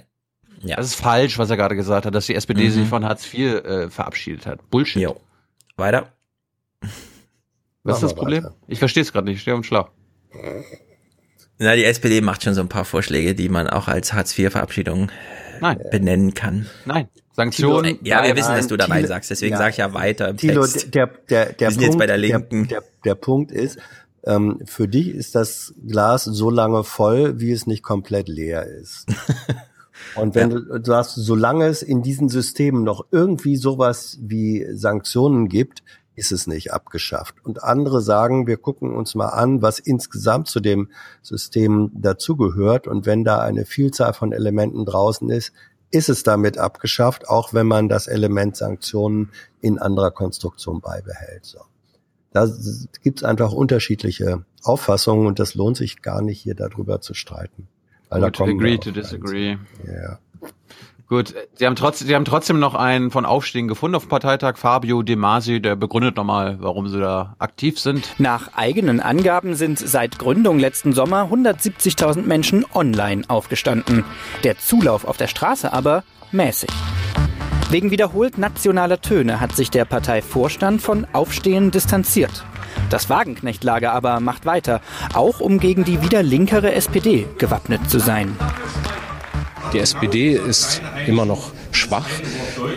ja. 0.62 0.76
Das 0.76 0.86
ist 0.86 0.94
falsch, 0.94 1.38
was 1.38 1.50
er 1.50 1.56
gerade 1.56 1.76
gesagt 1.76 2.06
hat, 2.06 2.14
dass 2.14 2.26
die 2.26 2.34
SPD 2.34 2.64
mhm. 2.64 2.70
sich 2.70 2.88
von 2.88 3.04
Hartz 3.04 3.32
IV 3.32 3.64
äh, 3.64 3.90
verabschiedet 3.90 4.46
hat. 4.46 4.70
Bullshit. 4.70 5.02
Jo. 5.02 5.20
Weiter. 5.76 6.12
Was 7.82 7.96
ist 7.96 8.02
das 8.02 8.14
Problem? 8.14 8.44
Weiter. 8.44 8.54
Ich 8.66 8.78
verstehe 8.78 9.02
es 9.02 9.12
gerade 9.12 9.26
nicht. 9.26 9.36
Ich 9.36 9.42
stehe 9.42 9.56
und 9.56 9.64
schlau. 9.64 9.88
Na, 11.58 11.76
die 11.76 11.84
SPD 11.84 12.20
macht 12.20 12.42
schon 12.42 12.54
so 12.54 12.60
ein 12.60 12.68
paar 12.68 12.84
Vorschläge, 12.84 13.34
die 13.34 13.48
man 13.48 13.68
auch 13.68 13.88
als 13.88 14.12
Hartz 14.12 14.36
IV-Verabschiedung 14.38 15.10
Nein. 15.60 15.78
benennen 15.90 16.34
kann. 16.34 16.66
Nein. 16.84 17.08
Sanktionen. 17.32 17.98
ja, 18.02 18.24
wir 18.24 18.34
wissen, 18.34 18.54
dass 18.54 18.66
du 18.66 18.78
dabei 18.78 18.96
Thilo, 18.96 19.08
sagst, 19.08 19.30
deswegen 19.30 19.52
ja. 19.52 19.58
sage 19.58 19.70
ich 19.70 19.76
ja 19.76 19.92
weiter 19.92 20.30
im 20.30 20.38
Thilo, 20.38 20.62
Text. 20.62 20.94
Der, 20.94 21.06
der, 21.28 21.52
der, 21.52 21.68
wir 21.68 21.70
sind 21.70 21.80
Punkt, 21.80 21.82
jetzt 21.82 21.98
bei 21.98 22.06
der 22.06 22.16
Linken. 22.16 22.68
Der, 22.68 22.80
der, 22.80 22.88
der 23.04 23.14
Punkt 23.14 23.52
ist, 23.52 23.78
ähm, 24.24 24.60
für 24.64 24.88
dich 24.88 25.08
ist 25.08 25.34
das 25.34 25.74
Glas 25.86 26.24
so 26.24 26.50
lange 26.50 26.82
voll, 26.82 27.38
wie 27.38 27.52
es 27.52 27.66
nicht 27.66 27.82
komplett 27.82 28.28
leer 28.28 28.66
ist. 28.66 29.06
Und 30.14 30.34
wenn 30.34 30.50
ja. 30.50 30.58
du, 30.58 30.78
du 30.78 30.84
sagst, 30.84 31.14
solange 31.14 31.66
es 31.66 31.82
in 31.82 32.02
diesen 32.02 32.28
Systemen 32.28 32.84
noch 32.84 33.04
irgendwie 33.10 33.56
sowas 33.56 34.18
wie 34.20 34.66
Sanktionen 34.72 35.48
gibt, 35.48 35.82
ist 36.16 36.32
es 36.32 36.46
nicht 36.46 36.72
abgeschafft. 36.72 37.36
Und 37.44 37.62
andere 37.62 38.00
sagen, 38.00 38.46
wir 38.46 38.56
gucken 38.56 38.96
uns 38.96 39.14
mal 39.14 39.28
an, 39.28 39.62
was 39.62 39.78
insgesamt 39.78 40.48
zu 40.48 40.60
dem 40.60 40.90
System 41.22 41.90
dazugehört. 41.94 42.88
Und 42.88 43.06
wenn 43.06 43.22
da 43.22 43.40
eine 43.40 43.66
Vielzahl 43.66 44.14
von 44.14 44.32
Elementen 44.32 44.84
draußen 44.84 45.30
ist, 45.30 45.52
ist 45.90 46.08
es 46.08 46.22
damit 46.22 46.58
abgeschafft, 46.58 47.28
auch 47.28 47.54
wenn 47.54 47.66
man 47.66 47.88
das 47.88 48.06
Element 48.08 48.56
Sanktionen 48.56 49.30
in 49.60 49.78
anderer 49.78 50.10
Konstruktion 50.10 50.80
beibehält. 50.80 51.44
So. 51.44 51.60
Da 52.32 52.48
gibt 53.02 53.20
es 53.20 53.24
einfach 53.24 53.52
unterschiedliche 53.52 54.44
Auffassungen 54.62 55.26
und 55.26 55.38
das 55.38 55.54
lohnt 55.54 55.76
sich 55.76 56.02
gar 56.02 56.22
nicht, 56.22 56.40
hier 56.40 56.54
darüber 56.54 57.00
zu 57.00 57.14
streiten. 57.14 57.68
Weil 58.08 58.20
Good, 58.20 58.34
da 58.34 58.38
kommen 58.38 58.58
agree 58.58 58.78
to 58.78 58.90
disagree. 58.90 59.58
Ja. 59.86 60.18
Gut, 61.08 61.34
Sie 61.54 61.64
haben, 61.64 61.76
trotzdem, 61.76 62.08
Sie 62.08 62.14
haben 62.16 62.24
trotzdem 62.24 62.58
noch 62.58 62.74
einen 62.74 63.12
von 63.12 63.26
Aufstehen 63.26 63.68
gefunden 63.68 63.94
auf 63.94 64.04
dem 64.04 64.08
Parteitag, 64.08 64.56
Fabio 64.56 65.02
De 65.02 65.14
Masi, 65.14 65.62
der 65.62 65.76
begründet 65.76 66.16
nochmal, 66.16 66.56
warum 66.60 66.88
Sie 66.88 66.98
da 66.98 67.36
aktiv 67.38 67.78
sind. 67.78 68.14
Nach 68.18 68.54
eigenen 68.56 68.98
Angaben 68.98 69.54
sind 69.54 69.78
seit 69.78 70.18
Gründung 70.18 70.58
letzten 70.58 70.92
Sommer 70.92 71.28
170.000 71.30 72.22
Menschen 72.22 72.66
online 72.74 73.22
aufgestanden. 73.28 74.04
Der 74.42 74.58
Zulauf 74.58 75.04
auf 75.04 75.16
der 75.16 75.28
Straße 75.28 75.72
aber 75.72 76.02
mäßig. 76.32 76.70
Wegen 77.70 77.92
wiederholt 77.92 78.36
nationaler 78.36 79.00
Töne 79.00 79.40
hat 79.40 79.54
sich 79.54 79.70
der 79.70 79.84
Parteivorstand 79.84 80.82
von 80.82 81.06
Aufstehen 81.12 81.70
distanziert. 81.70 82.44
Das 82.90 83.08
Wagenknechtlager 83.10 83.92
aber 83.92 84.18
macht 84.18 84.44
weiter, 84.44 84.80
auch 85.14 85.40
um 85.40 85.60
gegen 85.60 85.84
die 85.84 86.02
wieder 86.02 86.24
linkere 86.24 86.72
SPD 86.72 87.26
gewappnet 87.38 87.88
zu 87.88 88.00
sein. 88.00 88.36
Die 89.72 89.78
SPD 89.78 90.32
ist 90.32 90.80
immer 91.06 91.24
noch 91.24 91.52
schwach, 91.72 92.08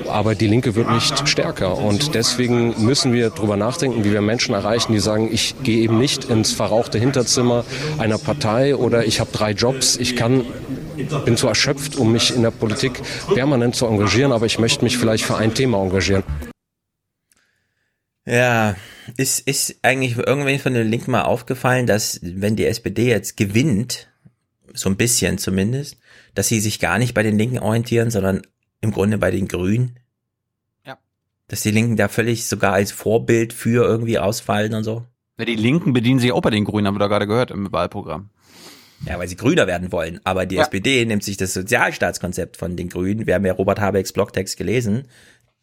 aber 0.07 0.35
die 0.35 0.47
Linke 0.47 0.75
wird 0.75 0.91
nicht 0.91 1.27
stärker. 1.27 1.77
Und 1.77 2.15
deswegen 2.15 2.83
müssen 2.83 3.13
wir 3.13 3.29
darüber 3.29 3.57
nachdenken, 3.57 4.03
wie 4.03 4.11
wir 4.11 4.21
Menschen 4.21 4.53
erreichen, 4.53 4.91
die 4.91 4.99
sagen, 4.99 5.29
ich 5.31 5.55
gehe 5.63 5.81
eben 5.81 5.97
nicht 5.97 6.25
ins 6.25 6.51
verrauchte 6.51 6.97
Hinterzimmer 6.99 7.63
einer 7.97 8.17
Partei 8.17 8.75
oder 8.75 9.05
ich 9.05 9.19
habe 9.19 9.31
drei 9.31 9.51
Jobs, 9.51 9.97
ich 9.97 10.15
kann 10.15 10.45
bin 11.25 11.37
zu 11.37 11.47
erschöpft, 11.47 11.95
um 11.95 12.11
mich 12.11 12.35
in 12.35 12.41
der 12.41 12.51
Politik 12.51 12.99
permanent 13.33 13.75
zu 13.75 13.85
engagieren, 13.85 14.31
aber 14.31 14.45
ich 14.45 14.59
möchte 14.59 14.83
mich 14.83 14.97
vielleicht 14.97 15.23
für 15.23 15.37
ein 15.37 15.53
Thema 15.53 15.81
engagieren. 15.81 16.23
Ja, 18.25 18.75
ist, 19.17 19.39
ist 19.47 19.77
eigentlich 19.81 20.17
irgendwann 20.17 20.59
von 20.59 20.73
den 20.73 20.87
Linken 20.87 21.11
mal 21.11 21.23
aufgefallen, 21.23 21.87
dass 21.87 22.19
wenn 22.21 22.55
die 22.55 22.65
SPD 22.65 23.07
jetzt 23.09 23.37
gewinnt, 23.37 24.07
so 24.73 24.89
ein 24.89 24.97
bisschen 24.97 25.37
zumindest, 25.37 25.97
dass 26.39 26.47
sie 26.47 26.61
sich 26.61 26.79
gar 26.79 26.99
nicht 26.99 27.13
bei 27.13 27.21
den 27.21 27.37
Linken 27.37 27.59
orientieren, 27.59 28.11
sondern 28.11 28.43
im 28.79 28.91
Grunde 28.91 29.17
bei 29.17 29.29
den 29.29 29.49
Grünen. 29.49 29.99
Ja. 30.85 30.97
Dass 31.49 31.59
die 31.59 31.71
Linken 31.71 31.97
da 31.97 32.07
völlig 32.07 32.47
sogar 32.47 32.71
als 32.71 32.93
Vorbild 32.93 33.51
für 33.51 33.83
irgendwie 33.83 34.19
ausfallen 34.19 34.73
und 34.73 34.85
so. 34.85 35.03
Ja, 35.37 35.43
die 35.43 35.57
Linken 35.57 35.91
bedienen 35.91 36.21
sich 36.21 36.31
auch 36.31 36.39
bei 36.39 36.49
den 36.49 36.63
Grünen, 36.63 36.87
haben 36.87 36.95
wir 36.95 36.99
da 36.99 37.07
gerade 37.07 37.27
gehört 37.27 37.51
im 37.51 37.69
Wahlprogramm. 37.73 38.29
Ja, 39.05 39.19
weil 39.19 39.27
sie 39.27 39.35
grüner 39.35 39.67
werden 39.67 39.91
wollen. 39.91 40.21
Aber 40.23 40.45
die 40.45 40.55
ja. 40.55 40.61
SPD 40.61 41.03
nimmt 41.03 41.25
sich 41.25 41.35
das 41.35 41.53
Sozialstaatskonzept 41.53 42.55
von 42.55 42.77
den 42.77 42.87
Grünen. 42.87 43.27
Wir 43.27 43.35
haben 43.35 43.45
ja 43.45 43.51
Robert 43.51 43.81
Habecks 43.81 44.13
Blogtext 44.13 44.55
gelesen. 44.55 45.09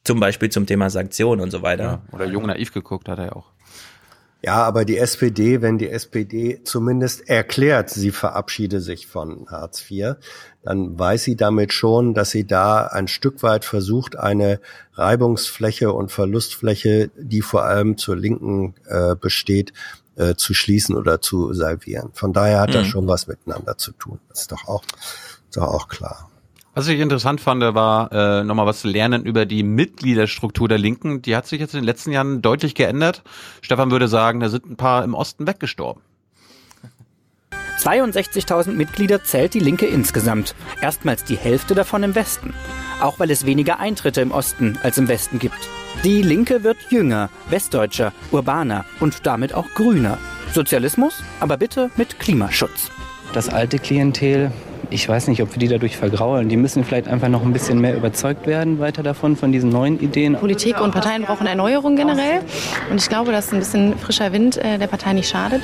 Zum 0.04 0.20
Beispiel 0.20 0.50
zum 0.50 0.66
Thema 0.66 0.90
Sanktionen 0.90 1.40
und 1.40 1.52
so 1.52 1.62
weiter. 1.62 2.02
Ja, 2.12 2.14
oder 2.14 2.26
Jung 2.26 2.44
naiv 2.44 2.74
geguckt 2.74 3.08
hat 3.08 3.18
er 3.18 3.24
ja 3.24 3.32
auch. 3.32 3.50
Ja, 4.46 4.62
aber 4.62 4.84
die 4.84 4.98
SPD, 4.98 5.62
wenn 5.62 5.78
die 5.78 5.88
SPD 5.88 6.62
zumindest 6.62 7.28
erklärt, 7.28 7.90
sie 7.90 8.10
verabschiede 8.12 8.80
sich 8.80 9.06
von 9.06 9.46
Hartz 9.50 9.90
IV, 9.90 10.16
dann 10.66 10.98
weiß 10.98 11.22
sie 11.22 11.36
damit 11.36 11.72
schon, 11.72 12.12
dass 12.12 12.30
sie 12.30 12.44
da 12.44 12.86
ein 12.86 13.06
Stück 13.06 13.44
weit 13.44 13.64
versucht, 13.64 14.18
eine 14.18 14.60
Reibungsfläche 14.94 15.92
und 15.92 16.10
Verlustfläche, 16.10 17.10
die 17.16 17.40
vor 17.40 17.62
allem 17.62 17.96
zur 17.96 18.16
Linken 18.16 18.74
äh, 18.86 19.14
besteht, 19.14 19.72
äh, 20.16 20.34
zu 20.34 20.54
schließen 20.54 20.96
oder 20.96 21.20
zu 21.20 21.52
salvieren. 21.52 22.10
Von 22.14 22.32
daher 22.32 22.60
hat 22.60 22.70
mhm. 22.70 22.74
das 22.74 22.86
schon 22.88 23.06
was 23.06 23.28
miteinander 23.28 23.78
zu 23.78 23.92
tun. 23.92 24.18
Das 24.28 24.40
ist 24.40 24.52
doch 24.52 24.66
auch, 24.66 24.82
ist 24.82 25.56
doch 25.56 25.68
auch 25.68 25.86
klar. 25.86 26.28
Was 26.74 26.88
ich 26.88 26.98
interessant 26.98 27.40
fand, 27.40 27.62
war 27.62 28.10
äh, 28.12 28.42
nochmal 28.42 28.66
was 28.66 28.80
zu 28.80 28.88
lernen 28.88 29.24
über 29.24 29.46
die 29.46 29.62
Mitgliederstruktur 29.62 30.68
der 30.68 30.78
Linken. 30.78 31.22
Die 31.22 31.36
hat 31.36 31.46
sich 31.46 31.60
jetzt 31.60 31.74
in 31.74 31.80
den 31.80 31.86
letzten 31.86 32.10
Jahren 32.10 32.42
deutlich 32.42 32.74
geändert. 32.74 33.22
Stefan 33.62 33.92
würde 33.92 34.08
sagen, 34.08 34.40
da 34.40 34.48
sind 34.48 34.66
ein 34.66 34.76
paar 34.76 35.04
im 35.04 35.14
Osten 35.14 35.46
weggestorben. 35.46 36.02
62.000 37.78 38.72
Mitglieder 38.72 39.22
zählt 39.22 39.54
die 39.54 39.60
Linke 39.60 39.86
insgesamt. 39.86 40.54
Erstmals 40.80 41.24
die 41.24 41.36
Hälfte 41.36 41.74
davon 41.74 42.02
im 42.02 42.14
Westen. 42.14 42.54
Auch 43.00 43.18
weil 43.18 43.30
es 43.30 43.46
weniger 43.46 43.78
Eintritte 43.78 44.20
im 44.20 44.32
Osten 44.32 44.78
als 44.82 44.98
im 44.98 45.08
Westen 45.08 45.38
gibt. 45.38 45.68
Die 46.04 46.22
Linke 46.22 46.62
wird 46.62 46.78
jünger, 46.90 47.30
westdeutscher, 47.48 48.12
urbaner 48.32 48.84
und 49.00 49.26
damit 49.26 49.54
auch 49.54 49.68
grüner. 49.74 50.18
Sozialismus, 50.52 51.22
aber 51.40 51.56
bitte 51.56 51.90
mit 51.96 52.18
Klimaschutz. 52.18 52.90
das 53.32 53.48
alte 53.48 53.78
Klientel, 53.78 54.50
ich 54.90 55.08
weiß 55.08 55.28
nicht, 55.28 55.42
ob 55.42 55.52
wir 55.52 55.58
die 55.58 55.68
dadurch 55.68 55.96
vergraulen. 55.96 56.48
Die 56.48 56.56
müssen 56.56 56.84
vielleicht 56.84 57.08
einfach 57.08 57.28
noch 57.28 57.42
ein 57.42 57.52
bisschen 57.52 57.80
mehr 57.80 57.96
überzeugt 57.96 58.46
werden 58.46 58.78
weiter 58.78 59.02
davon, 59.02 59.36
von 59.36 59.52
diesen 59.52 59.70
neuen 59.70 60.00
Ideen. 60.00 60.36
Politik 60.36 60.80
und 60.80 60.92
Parteien 60.92 61.22
brauchen 61.22 61.46
Erneuerung 61.46 61.96
generell. 61.96 62.40
Und 62.90 63.00
ich 63.00 63.08
glaube, 63.08 63.32
dass 63.32 63.52
ein 63.52 63.58
bisschen 63.58 63.98
frischer 63.98 64.32
Wind 64.32 64.56
äh, 64.58 64.78
der 64.78 64.86
Partei 64.86 65.12
nicht 65.12 65.28
schadet. 65.28 65.62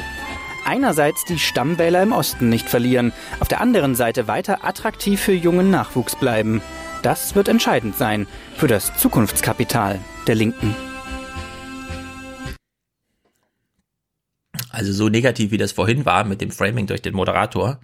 Einerseits 0.65 1.25
die 1.25 1.39
Stammwähler 1.39 2.03
im 2.03 2.13
Osten 2.13 2.49
nicht 2.49 2.69
verlieren, 2.69 3.13
auf 3.41 3.49
der 3.49 3.61
anderen 3.61 3.95
Seite 3.95 4.29
weiter 4.29 4.65
attraktiv 4.65 5.21
für 5.21 5.33
jungen 5.33 5.71
Nachwuchs 5.71 6.17
bleiben. 6.17 6.63
Das 7.03 7.35
wird 7.35 7.49
entscheidend 7.49 7.97
sein 7.97 8.27
für 8.57 8.69
das 8.69 8.97
Zukunftskapital 8.97 9.99
der 10.29 10.37
Linken. 10.37 10.75
Also 14.71 14.93
so 14.93 15.09
negativ 15.09 15.51
wie 15.51 15.59
das 15.59 15.73
vorhin 15.73 16.07
war 16.07 16.25
mit 16.25 16.41
dem 16.41 16.51
Framing 16.51 16.87
durch 16.87 17.03
den 17.03 17.15
Moderator, 17.15 17.81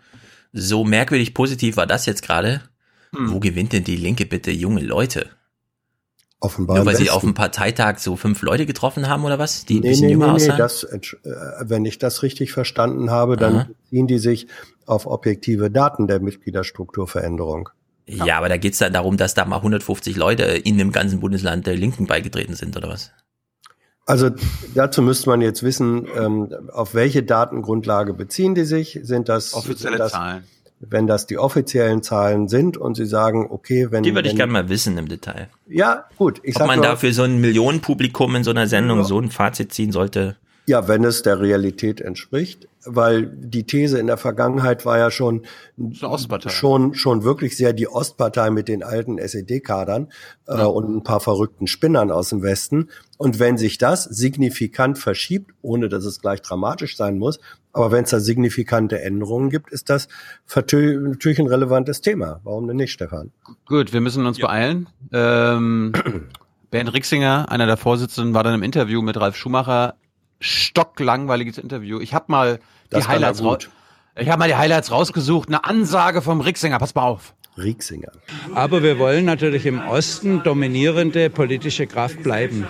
so 0.52 0.84
merkwürdig 0.84 1.34
positiv 1.34 1.76
war 1.76 1.86
das 1.86 2.06
jetzt 2.06 2.22
gerade. 2.22 2.62
Hm. 3.14 3.32
Wo 3.32 3.40
gewinnt 3.40 3.72
denn 3.72 3.84
die 3.84 3.96
Linke 3.96 4.24
bitte 4.24 4.50
junge 4.50 4.82
Leute? 4.82 5.30
Offenbar. 6.40 6.76
Nur 6.76 6.86
weil 6.86 6.96
sie 6.96 7.10
auf 7.10 7.22
dem 7.22 7.34
Parteitag 7.34 7.98
so 7.98 8.14
fünf 8.14 8.42
Leute 8.42 8.64
getroffen 8.64 9.08
haben 9.08 9.24
oder 9.24 9.40
was, 9.40 9.64
die 9.64 9.78
ein 9.78 9.80
nee, 9.80 9.88
bisschen 9.88 10.06
nee, 10.06 10.12
jünger 10.12 10.26
nee, 10.28 10.32
aussahen? 10.34 10.52
nee, 10.52 10.58
das, 10.58 10.84
äh, 10.84 11.00
wenn 11.62 11.84
ich 11.84 11.98
das 11.98 12.22
richtig 12.22 12.52
verstanden 12.52 13.10
habe, 13.10 13.36
dann 13.36 13.56
Aha. 13.56 13.68
beziehen 13.82 14.06
die 14.06 14.18
sich 14.18 14.46
auf 14.86 15.06
objektive 15.06 15.70
Daten 15.70 16.06
der 16.06 16.20
Mitgliederstrukturveränderung. 16.20 17.70
Ja, 18.06 18.38
aber 18.38 18.48
da 18.48 18.56
geht's 18.56 18.78
dann 18.78 18.92
darum, 18.92 19.16
dass 19.16 19.34
da 19.34 19.44
mal 19.44 19.56
150 19.56 20.16
Leute 20.16 20.44
in 20.44 20.78
dem 20.78 20.92
ganzen 20.92 21.20
Bundesland 21.20 21.66
der 21.66 21.76
Linken 21.76 22.06
beigetreten 22.06 22.54
sind, 22.54 22.76
oder 22.76 22.88
was? 22.88 23.10
Also 24.06 24.30
dazu 24.74 25.02
müsste 25.02 25.28
man 25.28 25.42
jetzt 25.42 25.62
wissen, 25.62 26.06
ähm, 26.16 26.48
auf 26.72 26.94
welche 26.94 27.22
Datengrundlage 27.22 28.14
beziehen 28.14 28.54
die 28.54 28.64
sich? 28.64 28.98
Sind 29.02 29.28
das 29.28 29.52
Offizielle 29.52 29.96
sind 29.96 29.98
das, 29.98 30.12
Zahlen. 30.12 30.44
Wenn 30.80 31.06
das 31.06 31.26
die 31.26 31.38
offiziellen 31.38 32.02
Zahlen 32.02 32.48
sind 32.48 32.76
und 32.76 32.96
sie 32.96 33.06
sagen, 33.06 33.48
okay, 33.50 33.88
wenn 33.90 34.04
Die 34.04 34.14
würde 34.14 34.28
ich 34.28 34.36
gerne 34.36 34.52
mal 34.52 34.68
wissen 34.68 34.96
im 34.96 35.08
Detail. 35.08 35.48
Ja, 35.66 36.04
gut. 36.16 36.40
Ich 36.44 36.54
Ob 36.54 36.60
sag 36.60 36.66
man 36.68 36.76
nur, 36.76 36.86
da 36.86 36.96
für 36.96 37.12
so 37.12 37.22
ein 37.24 37.40
Millionenpublikum 37.40 38.36
in 38.36 38.44
so 38.44 38.50
einer 38.50 38.68
Sendung 38.68 39.04
so 39.04 39.18
ein 39.18 39.30
Fazit 39.30 39.72
ziehen 39.72 39.90
sollte. 39.90 40.36
Ja, 40.68 40.86
wenn 40.86 41.02
es 41.02 41.22
der 41.22 41.40
Realität 41.40 42.02
entspricht, 42.02 42.68
weil 42.84 43.26
die 43.26 43.64
These 43.64 43.98
in 43.98 44.06
der 44.06 44.18
Vergangenheit 44.18 44.84
war 44.84 44.98
ja 44.98 45.10
schon 45.10 45.46
schon 45.94 46.94
schon 46.94 47.24
wirklich 47.24 47.56
sehr 47.56 47.72
die 47.72 47.88
Ostpartei 47.88 48.50
mit 48.50 48.68
den 48.68 48.82
alten 48.82 49.16
SED-Kadern 49.16 50.12
äh, 50.46 50.62
und 50.62 50.94
ein 50.94 51.02
paar 51.02 51.20
verrückten 51.20 51.66
Spinnern 51.68 52.10
aus 52.10 52.28
dem 52.28 52.42
Westen. 52.42 52.90
Und 53.16 53.38
wenn 53.38 53.56
sich 53.56 53.78
das 53.78 54.04
signifikant 54.04 54.98
verschiebt, 54.98 55.52
ohne 55.62 55.88
dass 55.88 56.04
es 56.04 56.20
gleich 56.20 56.42
dramatisch 56.42 56.98
sein 56.98 57.16
muss, 57.18 57.40
aber 57.72 57.92
wenn 57.92 58.04
es 58.04 58.10
da 58.10 58.20
signifikante 58.20 59.00
Änderungen 59.00 59.50
gibt, 59.50 59.70
ist 59.70 59.90
das 59.90 60.08
natürlich 60.54 61.38
ein 61.38 61.46
relevantes 61.46 62.00
Thema. 62.00 62.40
Warum 62.44 62.66
denn 62.66 62.76
nicht, 62.76 62.92
Stefan? 62.92 63.30
Gut, 63.66 63.92
wir 63.92 64.00
müssen 64.00 64.26
uns 64.26 64.38
beeilen. 64.38 64.88
Ähm, 65.12 65.92
Bernd 66.70 66.92
Rixinger, 66.92 67.50
einer 67.50 67.66
der 67.66 67.76
Vorsitzenden, 67.76 68.34
war 68.34 68.44
dann 68.44 68.54
im 68.54 68.62
Interview 68.62 69.00
mit 69.02 69.16
Ralf 69.18 69.36
Schumacher. 69.36 69.94
Stocklangweiliges 70.40 71.58
Interview. 71.58 72.00
Ich 72.00 72.14
habe 72.14 72.26
mal 72.28 72.60
Das 72.90 73.04
die 73.04 73.08
Highlights 73.08 73.42
raus. 73.42 73.64
gut. 73.64 73.70
Ich 74.16 74.28
habe 74.28 74.38
mal 74.38 74.48
die 74.48 74.56
Highlights 74.56 74.90
rausgesucht. 74.90 75.48
Eine 75.48 75.64
Ansage 75.64 76.22
vom 76.22 76.40
Rixinger. 76.40 76.78
Pass 76.78 76.94
mal 76.94 77.02
auf. 77.02 77.34
Rixinger. 77.56 78.12
Aber 78.54 78.82
wir 78.82 78.98
wollen 78.98 79.24
natürlich 79.24 79.66
im 79.66 79.80
Osten 79.88 80.42
dominierende 80.42 81.30
politische 81.30 81.86
Kraft 81.86 82.22
bleiben. 82.22 82.66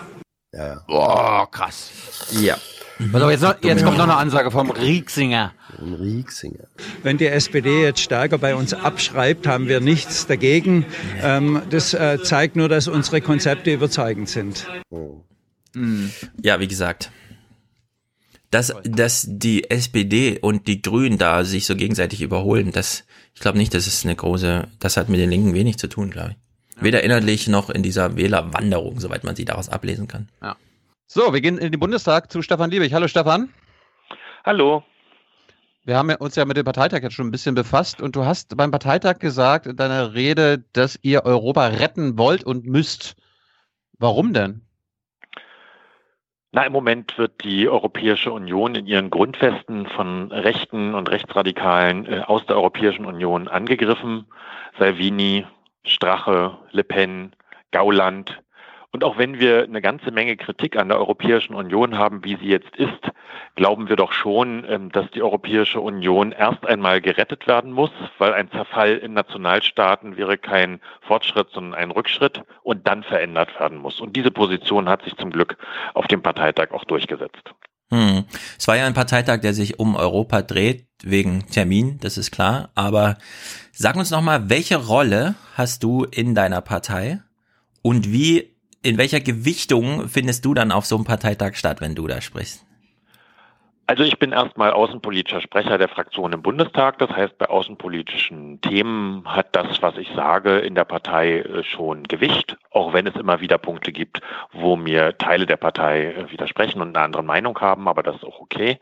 Ja, 0.53 0.67
ja. 0.67 0.85
Boah, 0.87 1.51
krass. 1.51 1.91
Ja. 2.41 2.57
Pass 3.13 3.23
auf, 3.23 3.31
jetzt, 3.31 3.43
noch, 3.43 3.63
jetzt 3.63 3.85
kommt 3.85 3.97
noch 3.97 4.05
eine 4.05 4.17
Ansage 4.17 4.51
vom 4.51 4.71
Rixinger. 4.71 5.53
Rixinger. 5.81 6.65
Wenn 7.03 7.17
die 7.17 7.27
SPD 7.27 7.83
jetzt 7.83 8.01
stärker 8.01 8.39
bei 8.39 8.55
uns 8.55 8.75
abschreibt, 8.75 9.47
haben 9.47 9.69
wir 9.69 9.81
nichts 9.81 10.27
dagegen. 10.27 10.85
Ähm, 11.23 11.63
das 11.71 11.95
äh, 11.95 12.19
zeigt 12.23 12.57
nur, 12.57 12.69
dass 12.69 12.89
unsere 12.89 13.21
Konzepte 13.21 13.73
überzeugend 13.73 14.29
sind. 14.29 14.67
Ja, 16.43 16.59
wie 16.59 16.69
gesagt. 16.69 17.11
Dass, 18.51 18.75
dass 18.83 19.27
die 19.29 19.71
SPD 19.71 20.39
und 20.41 20.67
die 20.67 20.81
Grünen 20.81 21.19
da 21.19 21.45
sich 21.45 21.67
so 21.67 21.77
gegenseitig 21.77 22.23
überholen, 22.23 22.73
das, 22.73 23.05
ich 23.35 23.41
glaube 23.41 23.59
nicht, 23.59 23.75
das 23.75 23.87
ist 23.87 24.05
eine 24.05 24.17
große, 24.17 24.67
das 24.81 24.97
hat 24.97 25.09
mit 25.09 25.21
den 25.21 25.31
Linken 25.31 25.55
wenig 25.55 25.77
zu 25.77 25.87
tun, 25.87 26.11
glaube 26.11 26.31
ich. 26.31 26.83
Weder 26.83 27.03
inhaltlich 27.03 27.49
noch 27.49 27.71
in 27.71 27.83
dieser 27.83 28.17
Wählerwanderung, 28.17 29.01
soweit 29.01 29.25
man 29.25 29.37
sie 29.37 29.45
daraus 29.45 29.69
ablesen 29.69 30.09
kann. 30.09 30.29
Ja. 30.41 30.57
So, 31.11 31.33
wir 31.33 31.41
gehen 31.41 31.57
in 31.57 31.73
den 31.73 31.81
Bundestag 31.81 32.31
zu 32.31 32.43
Stefan 32.43 32.71
Liebig. 32.71 32.93
Hallo 32.93 33.09
Stefan. 33.09 33.49
Hallo. 34.45 34.83
Wir 35.87 35.97
haben 35.97 36.15
uns 36.17 36.37
ja 36.37 36.45
mit 36.45 36.59
dem 36.59 36.67
Parteitag 36.67 37.01
jetzt 37.01 37.15
schon 37.15 37.29
ein 37.29 37.31
bisschen 37.31 37.55
befasst 37.55 38.03
und 38.03 38.15
du 38.15 38.27
hast 38.27 38.55
beim 38.59 38.71
Parteitag 38.71 39.19
gesagt 39.19 39.67
in 39.67 39.77
deiner 39.77 40.13
Rede, 40.13 40.63
dass 40.75 40.99
ihr 41.01 41.25
Europa 41.25 41.69
retten 41.69 42.19
wollt 42.19 42.45
und 42.45 42.67
müsst. 42.67 43.17
Warum 43.99 44.35
denn? 44.35 44.61
Na, 46.53 46.67
im 46.67 46.75
Moment 46.75 47.17
wird 47.17 47.43
die 47.43 47.71
Europäische 47.71 48.31
Union 48.31 48.75
in 48.75 48.87
ihren 48.87 49.09
Grundfesten 49.09 49.87
von 49.87 50.31
Rechten 50.31 50.95
und 50.95 51.11
Rechtsradikalen 51.11 52.05
äh, 52.05 52.21
aus 52.27 52.45
der 52.45 52.57
Europäischen 52.57 53.07
Union 53.07 53.49
angegriffen. 53.49 54.27
Salvini, 54.79 55.47
Strache, 55.85 56.59
Le 56.73 56.85
Pen, 56.85 57.33
Gauland. 57.71 58.43
Und 58.91 59.05
auch 59.05 59.19
wenn 59.19 59.39
wir 59.39 59.65
eine 59.65 59.83
ganze 59.83 60.11
Menge 60.11 60.37
Kritik 60.37 60.77
an 60.77 60.89
der 60.89 60.99
Europäischen 60.99 61.55
Union 61.55 61.99
haben, 61.99 62.25
wie 62.25 62.37
sie 62.37 62.49
jetzt 62.49 62.75
ist, 62.77 63.13
glauben 63.55 63.89
wir 63.89 63.97
doch 63.97 64.13
schon, 64.13 64.65
ähm, 64.67 64.91
dass 64.93 65.11
die 65.11 65.23
Europäische 65.23 65.81
Union 65.81 66.33
erst 66.33 66.67
einmal 66.67 67.01
gerettet 67.01 67.47
werden 67.47 67.73
muss, 67.73 67.91
weil 68.17 68.33
ein 68.33 68.51
Zerfall 68.51 68.97
in 68.97 69.13
Nationalstaaten 69.13 70.17
wäre 70.17 70.39
kein 70.39 70.81
Fortschritt, 71.03 71.49
sondern 71.53 71.75
ein 71.75 71.91
Rückschritt 71.91 72.43
und 72.63 72.87
dann 72.87 73.03
verändert 73.03 73.59
werden 73.61 73.79
muss. 73.79 74.01
Und 74.01 74.17
diese 74.17 74.31
Position 74.31 74.89
hat 74.89 75.03
sich 75.03 75.17
zum 75.17 75.31
Glück 75.31 75.59
auf 75.93 76.07
dem 76.07 76.23
Parteitag 76.23 76.71
auch 76.71 76.85
durchgesetzt. 76.85 77.53
Hm. 77.91 78.25
Es 78.59 78.69
war 78.69 78.77
ja 78.77 78.87
ein 78.87 78.95
Parteitag, 78.95 79.41
der 79.41 79.55
sich 79.55 79.79
um 79.79 79.97
Europa 79.97 80.43
dreht, 80.43 80.87
wegen 81.03 81.47
Termin, 81.49 81.99
das 82.01 82.19
ist 82.19 82.31
klar. 82.31 82.71
Aber 82.75 83.17
sag 83.73 83.97
uns 83.97 84.11
nochmal, 84.11 84.51
welche 84.51 84.77
Rolle 84.77 85.35
hast 85.55 85.83
du 85.83 86.05
in 86.05 86.35
deiner 86.35 86.61
Partei 86.61 87.21
und 87.83 88.13
wie, 88.13 88.55
in 88.83 88.99
welcher 88.99 89.21
Gewichtung 89.21 90.09
findest 90.09 90.45
du 90.45 90.55
dann 90.55 90.73
auf 90.73 90.87
so 90.87 90.97
einem 90.97 91.05
Parteitag 91.05 91.55
statt, 91.55 91.81
wenn 91.81 91.95
du 91.95 92.07
da 92.07 92.21
sprichst? 92.21 92.65
Also 93.89 94.03
ich 94.03 94.19
bin 94.19 94.33
erstmal 94.33 94.73
außenpolitischer 94.73 95.41
Sprecher 95.41 95.79
der 95.79 95.89
Fraktion 95.89 96.35
im 96.35 96.43
Bundestag. 96.43 96.99
Das 96.99 97.09
heißt, 97.09 97.39
bei 97.39 97.49
außenpolitischen 97.49 98.61
Themen 98.61 99.23
hat 99.25 99.57
das, 99.57 99.81
was 99.81 99.97
ich 99.97 100.11
sage, 100.15 100.59
in 100.59 100.75
der 100.75 100.85
Partei 100.85 101.39
äh, 101.39 101.65
schon 101.65 102.03
Gewicht, 102.03 102.59
auch 102.71 102.93
wenn 102.93 103.07
es 103.07 103.17
immer 103.17 103.41
wieder 103.41 103.57
Punkte 103.57 103.91
gibt, 103.91 104.21
wo 104.53 104.77
mir 104.77 105.17
Teile 105.17 105.47
der 105.47 105.57
Partei 105.57 106.13
äh, 106.13 106.31
widersprechen 106.31 106.83
und 106.83 106.95
eine 106.95 107.03
andere 107.03 107.23
Meinung 107.25 107.59
haben, 107.61 107.89
aber 107.89 108.03
das 108.03 108.17
ist 108.17 108.25
auch 108.25 108.41
okay. 108.41 108.79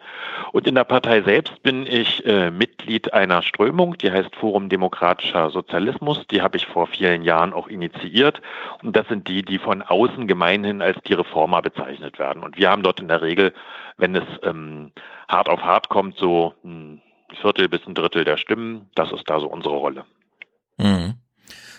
Und 0.51 0.67
in 0.67 0.75
der 0.75 0.83
Partei 0.83 1.23
selbst 1.23 1.63
bin 1.63 1.87
ich 1.87 2.27
äh, 2.27 2.51
Mitglied 2.51 3.13
einer 3.13 3.43
Strömung, 3.43 3.97
die 3.99 4.11
heißt 4.11 4.35
Forum 4.35 4.69
Demokratischer 4.69 5.51
Sozialismus. 5.51 6.27
Die 6.27 6.43
habe 6.43 6.57
ich 6.57 6.67
vor 6.67 6.89
vielen 6.89 7.23
Jahren 7.23 7.53
auch 7.53 7.69
initiiert. 7.69 8.43
Und 8.83 8.97
das 8.97 9.07
sind 9.07 9.29
die, 9.29 9.45
die 9.45 9.61
von 9.61 9.83
außen 9.83 10.27
gemeinhin 10.27 10.83
als 10.83 11.01
die 11.05 11.15
Reformer 11.15 11.63
bezeichnet 11.63 12.19
werden. 12.19 12.43
Und 12.43 12.59
wir 12.59 12.71
haben 12.71 12.83
dort 12.83 12.99
in 12.99 13.07
der 13.07 13.23
Regel, 13.23 13.53
wenn 13.97 14.15
es 14.15 14.25
ähm, 14.43 14.93
hart 15.29 15.49
auf 15.49 15.61
hart 15.61 15.89
kommt, 15.89 16.17
so 16.19 16.55
ein 16.65 17.03
Viertel 17.41 17.69
bis 17.69 17.81
ein 17.87 17.95
Drittel 17.95 18.25
der 18.25 18.37
Stimmen. 18.37 18.91
Das 18.95 19.11
ist 19.13 19.25
da 19.27 19.41
so 19.41 19.47
unsere 19.47 19.77
Rolle. 19.77 20.05
Mhm. 20.79 21.15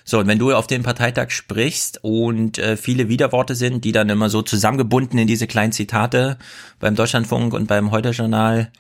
So, 0.04 0.20
und 0.20 0.28
wenn 0.28 0.40
du 0.40 0.54
auf 0.54 0.68
dem 0.68 0.84
Parteitag 0.84 1.32
sprichst 1.32 2.00
und 2.02 2.60
äh, 2.60 2.78
viele 2.78 3.10
Widerworte 3.10 3.56
sind, 3.56 3.84
die 3.84 3.92
dann 3.92 4.08
immer 4.08 4.30
so 4.30 4.42
zusammengebunden 4.42 5.20
in 5.20 5.28
diese 5.28 5.48
kleinen 5.48 5.74
Zitate 5.74 6.38
beim 6.80 6.96
Deutschlandfunk 6.96 7.54
und 7.54 7.68
beim 7.68 7.92
Heute-Journal 7.92 8.72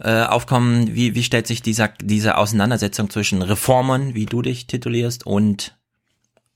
äh, 0.00 0.24
aufkommen, 0.24 0.94
wie, 0.94 1.14
wie 1.14 1.22
stellt 1.22 1.46
sich 1.46 1.62
dieser, 1.62 1.88
diese 2.02 2.36
Auseinandersetzung 2.36 3.08
zwischen 3.08 3.40
Reformern, 3.40 4.14
wie 4.14 4.26
du 4.26 4.42
dich 4.42 4.66
titulierst, 4.66 5.24
und 5.24 5.78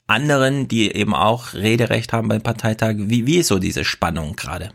anderen, 0.07 0.69
die 0.69 0.95
eben 0.95 1.15
auch 1.15 1.55
Rederecht 1.55 2.13
haben 2.13 2.29
beim 2.29 2.43
Parteitag, 2.43 2.97
wie, 2.99 3.27
wie 3.27 3.39
ist 3.39 3.49
so 3.49 3.59
diese 3.59 3.85
Spannung 3.85 4.37
gerade? 4.37 4.73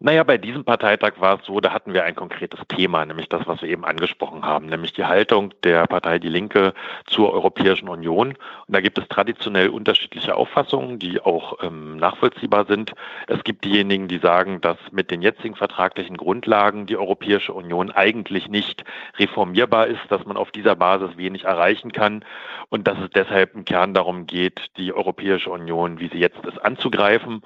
Naja, 0.00 0.22
bei 0.22 0.38
diesem 0.38 0.64
Parteitag 0.64 1.14
war 1.18 1.40
es 1.40 1.46
so, 1.46 1.58
da 1.58 1.72
hatten 1.72 1.92
wir 1.92 2.04
ein 2.04 2.14
konkretes 2.14 2.60
Thema, 2.68 3.04
nämlich 3.04 3.28
das, 3.28 3.48
was 3.48 3.62
wir 3.62 3.68
eben 3.68 3.84
angesprochen 3.84 4.44
haben, 4.44 4.66
nämlich 4.66 4.92
die 4.92 5.04
Haltung 5.04 5.52
der 5.64 5.88
Partei 5.88 6.20
Die 6.20 6.28
Linke 6.28 6.72
zur 7.06 7.32
Europäischen 7.32 7.88
Union. 7.88 8.28
Und 8.28 8.38
da 8.68 8.80
gibt 8.80 8.96
es 8.98 9.08
traditionell 9.08 9.70
unterschiedliche 9.70 10.36
Auffassungen, 10.36 11.00
die 11.00 11.20
auch 11.20 11.64
ähm, 11.64 11.96
nachvollziehbar 11.96 12.66
sind. 12.66 12.92
Es 13.26 13.42
gibt 13.42 13.64
diejenigen, 13.64 14.06
die 14.06 14.18
sagen, 14.18 14.60
dass 14.60 14.76
mit 14.92 15.10
den 15.10 15.20
jetzigen 15.20 15.56
vertraglichen 15.56 16.16
Grundlagen 16.16 16.86
die 16.86 16.96
Europäische 16.96 17.52
Union 17.52 17.90
eigentlich 17.90 18.46
nicht 18.48 18.84
reformierbar 19.18 19.88
ist, 19.88 20.02
dass 20.10 20.24
man 20.24 20.36
auf 20.36 20.52
dieser 20.52 20.76
Basis 20.76 21.16
wenig 21.16 21.42
erreichen 21.42 21.90
kann 21.90 22.24
und 22.68 22.86
dass 22.86 23.00
es 23.00 23.10
deshalb 23.10 23.56
im 23.56 23.64
Kern 23.64 23.94
darum 23.94 24.28
geht, 24.28 24.60
die 24.76 24.92
Europäische 24.92 25.50
Union, 25.50 25.98
wie 25.98 26.06
sie 26.06 26.20
jetzt 26.20 26.46
ist, 26.46 26.64
anzugreifen 26.64 27.42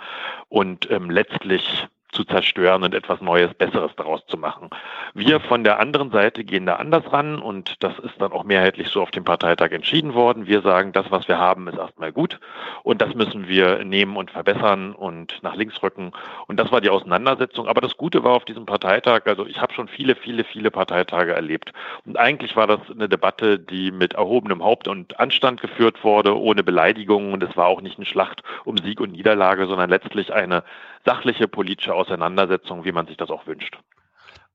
und 0.51 0.91
ähm, 0.91 1.09
letztlich 1.09 1.89
zu 2.13 2.25
zerstören 2.25 2.83
und 2.85 2.95
etwas 2.95 3.21
Neues, 3.21 3.53
Besseres 3.55 3.91
daraus 3.97 4.25
zu 4.27 4.37
machen. 4.37 4.71
Wir 5.15 5.41
von 5.41 5.65
der 5.65 5.81
anderen 5.81 6.11
Seite 6.11 6.45
gehen 6.45 6.67
da 6.67 6.77
anders 6.77 7.11
ran 7.13 7.41
und 7.41 7.83
das 7.83 7.99
ist 7.99 8.15
dann 8.19 8.33
auch 8.33 8.45
mehrheitlich 8.45 8.89
so 8.89 9.03
auf 9.03 9.11
dem 9.11 9.25
Parteitag 9.25 9.73
entschieden 9.73 10.15
worden. 10.15 10.47
Wir 10.47 10.61
sagen, 10.61 10.93
das, 10.93 11.11
was 11.11 11.27
wir 11.29 11.39
haben, 11.39 11.69
ist 11.69 11.79
erstmal 11.79 12.13
gut 12.13 12.39
und 12.83 13.01
das 13.01 13.15
müssen 13.15 13.49
wir 13.49 13.85
nehmen 13.85 14.17
und 14.17 14.31
verbessern 14.31 14.95
und 14.95 15.43
nach 15.43 15.57
links 15.57 15.83
rücken. 15.83 16.13
Und 16.47 16.61
das 16.61 16.71
war 16.71 16.81
die 16.81 16.91
Auseinandersetzung. 16.91 17.67
Aber 17.67 17.81
das 17.81 17.97
Gute 17.97 18.23
war 18.25 18.33
auf 18.33 18.45
diesem 18.45 18.67
Parteitag, 18.67 19.23
also 19.27 19.47
ich 19.47 19.61
habe 19.61 19.73
schon 19.73 19.89
viele, 19.89 20.15
viele, 20.15 20.45
viele 20.45 20.71
Parteitage 20.71 21.33
erlebt. 21.33 21.73
Und 22.05 22.19
eigentlich 22.19 22.57
war 22.57 22.67
das 22.67 22.81
eine 22.91 23.09
Debatte, 23.09 23.59
die 23.59 23.91
mit 23.91 24.15
erhobenem 24.15 24.63
Haupt 24.63 24.87
und 24.87 25.19
Anstand 25.19 25.61
geführt 25.61 26.05
wurde, 26.05 26.39
ohne 26.39 26.63
Beleidigungen. 26.63 27.33
Und 27.33 27.43
es 27.43 27.57
war 27.57 27.67
auch 27.67 27.81
nicht 27.81 27.99
eine 27.99 28.07
Schlacht 28.07 28.43
um 28.65 28.77
Sieg 28.77 29.01
und 29.01 29.13
Niederlage, 29.13 29.67
sondern 29.67 29.89
letztlich 29.89 30.33
eine 30.33 30.63
sachliche 31.05 31.49
politische 31.49 31.95
Auseinandersetzung, 31.95 32.85
wie 32.85 32.93
man 32.93 33.07
sich 33.07 33.17
das 33.17 33.31
auch 33.31 33.47
wünscht. 33.47 33.79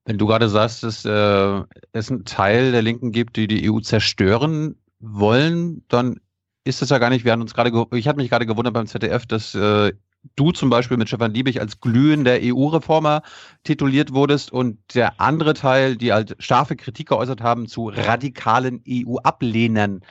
Wenn 0.06 0.18
du 0.18 0.26
gerade 0.26 0.48
sagst, 0.48 0.84
dass 0.84 1.04
äh, 1.04 1.64
es 1.92 2.10
einen 2.10 2.24
Teil 2.24 2.72
der 2.72 2.82
Linken 2.82 3.12
gibt, 3.12 3.36
die 3.36 3.48
die 3.48 3.70
EU 3.70 3.80
zerstören 3.80 4.76
wollen, 5.00 5.84
dann 5.90 6.20
ist 6.64 6.82
das 6.82 6.90
ja 6.90 6.98
gar 6.98 7.10
nicht. 7.10 7.26
Wir 7.26 7.34
haben 7.34 7.42
uns 7.42 7.54
gerade, 7.54 7.72
ich 7.92 8.08
habe 8.08 8.22
mich 8.22 8.30
gerade 8.30 8.46
gewundert 8.46 8.74
beim 8.74 8.88
ZDF, 8.88 9.26
dass 9.26 9.54
äh, 9.56 9.92
du 10.36 10.52
zum 10.52 10.70
Beispiel 10.70 10.98
mit 10.98 11.08
Stefan 11.08 11.34
Liebig 11.34 11.60
als 11.60 11.80
glühender 11.80 12.38
EU-Reformer 12.42 13.22
tituliert 13.64 14.14
wurdest 14.14 14.52
und 14.52 14.80
der 14.96 15.20
andere 15.20 15.54
Teil, 15.54 15.96
die 15.96 16.14
halt 16.14 16.36
scharfe 16.40 16.76
Kritik 16.76 17.10
geäußert 17.10 17.42
haben, 17.42 17.68
zu 17.68 17.90
radikalen 17.90 18.84
EU-Ablehnern 18.88 20.02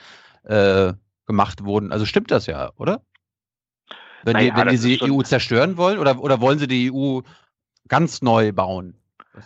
äh, 0.43 0.93
gemacht 1.25 1.63
wurden. 1.63 1.91
Also 1.91 2.05
stimmt 2.05 2.31
das 2.31 2.45
ja, 2.45 2.71
oder? 2.77 3.01
Wenn 4.23 4.33
naja, 4.33 4.53
die, 4.53 4.61
wenn 4.61 4.67
die 4.69 4.97
die 4.97 5.11
EU 5.11 5.21
zerstören 5.21 5.77
wollen 5.77 5.99
oder, 5.99 6.19
oder 6.19 6.41
wollen 6.41 6.59
sie 6.59 6.67
die 6.67 6.91
EU 6.91 7.21
ganz 7.87 8.21
neu 8.21 8.51
bauen? 8.51 8.95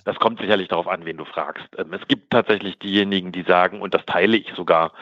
Das 0.06 0.16
kommt 0.17 0.40
sicherlich 0.40 0.69
darauf 0.69 0.88
an, 0.88 1.06
wen 1.06 1.17
du 1.17 1.25
fragst. 1.25 1.67
Ähm, 1.77 1.93
es 1.93 2.08
gibt 2.08 2.32
tatsächlich 2.32 2.80
diejenigen, 2.80 3.32
die 3.32 3.43
sagen, 3.43 3.82
und 3.82 3.93
das 3.93 4.06
teile 4.06 4.38
ich 4.38 4.51
sogar, 4.56 4.93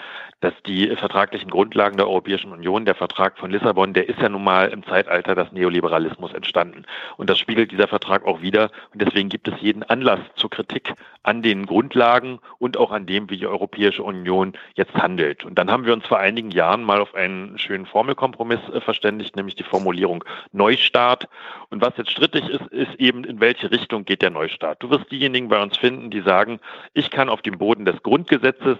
dass 0.41 0.53
die 0.65 0.95
vertraglichen 0.95 1.49
Grundlagen 1.49 1.97
der 1.97 2.07
Europäischen 2.07 2.51
Union, 2.51 2.85
der 2.85 2.95
Vertrag 2.95 3.37
von 3.37 3.51
Lissabon, 3.51 3.93
der 3.93 4.07
ist 4.07 4.19
ja 4.19 4.29
nun 4.29 4.43
mal 4.43 4.69
im 4.69 4.83
Zeitalter 4.83 5.35
des 5.35 5.51
Neoliberalismus 5.51 6.33
entstanden. 6.33 6.85
Und 7.17 7.29
das 7.29 7.39
spiegelt 7.39 7.71
dieser 7.71 7.87
Vertrag 7.87 8.25
auch 8.25 8.41
wieder. 8.41 8.71
Und 8.93 9.01
deswegen 9.01 9.29
gibt 9.29 9.47
es 9.47 9.59
jeden 9.59 9.83
Anlass 9.83 10.19
zur 10.35 10.49
Kritik 10.49 10.93
an 11.23 11.41
den 11.41 11.65
Grundlagen 11.65 12.39
und 12.57 12.77
auch 12.77 12.91
an 12.91 13.05
dem, 13.05 13.29
wie 13.29 13.37
die 13.37 13.47
Europäische 13.47 14.03
Union 14.03 14.53
jetzt 14.75 14.93
handelt. 14.93 15.43
Und 15.43 15.59
dann 15.59 15.69
haben 15.69 15.85
wir 15.85 15.93
uns 15.93 16.07
vor 16.07 16.19
einigen 16.19 16.51
Jahren 16.51 16.83
mal 16.83 17.01
auf 17.01 17.13
einen 17.15 17.57
schönen 17.57 17.85
Formelkompromiss 17.85 18.61
äh, 18.73 18.79
verständigt, 18.79 19.35
nämlich 19.35 19.55
die 19.55 19.63
Formulierung 19.63 20.23
Neustart. 20.53 21.27
Und 21.69 21.81
was 21.81 21.97
jetzt 21.97 22.11
strittig 22.11 22.47
ist, 22.47 22.65
ist 22.67 22.95
eben, 22.95 23.25
in 23.25 23.41
welche 23.41 23.71
Richtung 23.71 24.05
geht 24.05 24.21
der 24.21 24.29
Neustart. 24.29 24.81
Du 24.81 24.89
wirst 24.89 25.11
diejenigen 25.11 25.49
bei 25.49 25.61
uns 25.61 25.77
finden, 25.77 26.09
die 26.09 26.21
sagen, 26.21 26.59
ich 26.93 27.11
kann 27.11 27.27
auf 27.27 27.41
dem 27.41 27.57
Boden 27.57 27.83
des 27.85 28.01
Grundgesetzes 28.01 28.77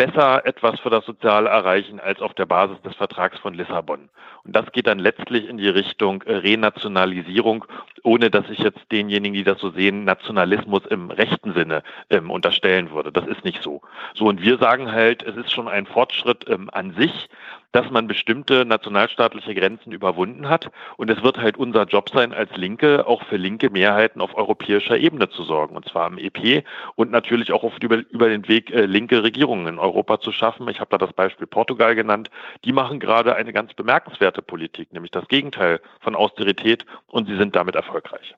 besser 0.00 0.46
etwas 0.46 0.80
für 0.80 0.88
das 0.88 1.04
Soziale 1.04 1.50
erreichen 1.50 2.00
als 2.00 2.22
auf 2.22 2.32
der 2.32 2.46
Basis 2.46 2.80
des 2.80 2.96
Vertrags 2.96 3.38
von 3.38 3.52
Lissabon. 3.52 4.08
Und 4.44 4.56
das 4.56 4.72
geht 4.72 4.86
dann 4.86 4.98
letztlich 4.98 5.46
in 5.46 5.58
die 5.58 5.68
Richtung 5.68 6.22
äh, 6.22 6.36
Renationalisierung, 6.36 7.66
ohne 8.02 8.30
dass 8.30 8.48
ich 8.48 8.60
jetzt 8.60 8.80
denjenigen, 8.90 9.34
die 9.34 9.44
das 9.44 9.58
so 9.60 9.68
sehen, 9.68 10.04
Nationalismus 10.04 10.86
im 10.86 11.10
rechten 11.10 11.52
Sinne 11.52 11.82
ähm, 12.08 12.30
unterstellen 12.30 12.90
würde. 12.92 13.12
Das 13.12 13.26
ist 13.26 13.44
nicht 13.44 13.62
so. 13.62 13.82
So, 14.14 14.24
und 14.24 14.40
wir 14.40 14.56
sagen 14.56 14.90
halt, 14.90 15.22
es 15.22 15.36
ist 15.36 15.52
schon 15.52 15.68
ein 15.68 15.84
Fortschritt 15.84 16.48
ähm, 16.48 16.70
an 16.72 16.94
sich, 16.94 17.28
dass 17.72 17.90
man 17.90 18.06
bestimmte 18.06 18.64
nationalstaatliche 18.64 19.54
Grenzen 19.54 19.92
überwunden 19.92 20.48
hat. 20.48 20.70
Und 20.96 21.10
es 21.10 21.22
wird 21.22 21.38
halt 21.38 21.56
unser 21.56 21.84
Job 21.84 22.10
sein, 22.10 22.32
als 22.32 22.56
Linke 22.56 23.06
auch 23.06 23.22
für 23.24 23.36
linke 23.36 23.70
Mehrheiten 23.70 24.20
auf 24.20 24.34
europäischer 24.34 24.98
Ebene 24.98 25.28
zu 25.30 25.44
sorgen. 25.44 25.76
Und 25.76 25.88
zwar 25.88 26.08
im 26.08 26.18
EP 26.18 26.64
und 26.96 27.10
natürlich 27.10 27.52
auch 27.52 27.64
über, 27.80 27.98
über 28.10 28.28
den 28.28 28.48
Weg, 28.48 28.70
äh, 28.70 28.86
linke 28.86 29.22
Regierungen 29.22 29.66
in 29.66 29.78
Europa 29.78 30.20
zu 30.20 30.32
schaffen. 30.32 30.68
Ich 30.68 30.80
habe 30.80 30.90
da 30.90 30.98
das 30.98 31.12
Beispiel 31.12 31.46
Portugal 31.46 31.94
genannt. 31.94 32.30
Die 32.64 32.72
machen 32.72 33.00
gerade 33.00 33.36
eine 33.36 33.52
ganz 33.52 33.74
bemerkenswerte 33.74 34.42
Politik, 34.42 34.92
nämlich 34.92 35.12
das 35.12 35.28
Gegenteil 35.28 35.80
von 36.00 36.14
Austerität. 36.14 36.84
Und 37.06 37.28
sie 37.28 37.36
sind 37.36 37.54
damit 37.54 37.76
erfolgreich. 37.76 38.34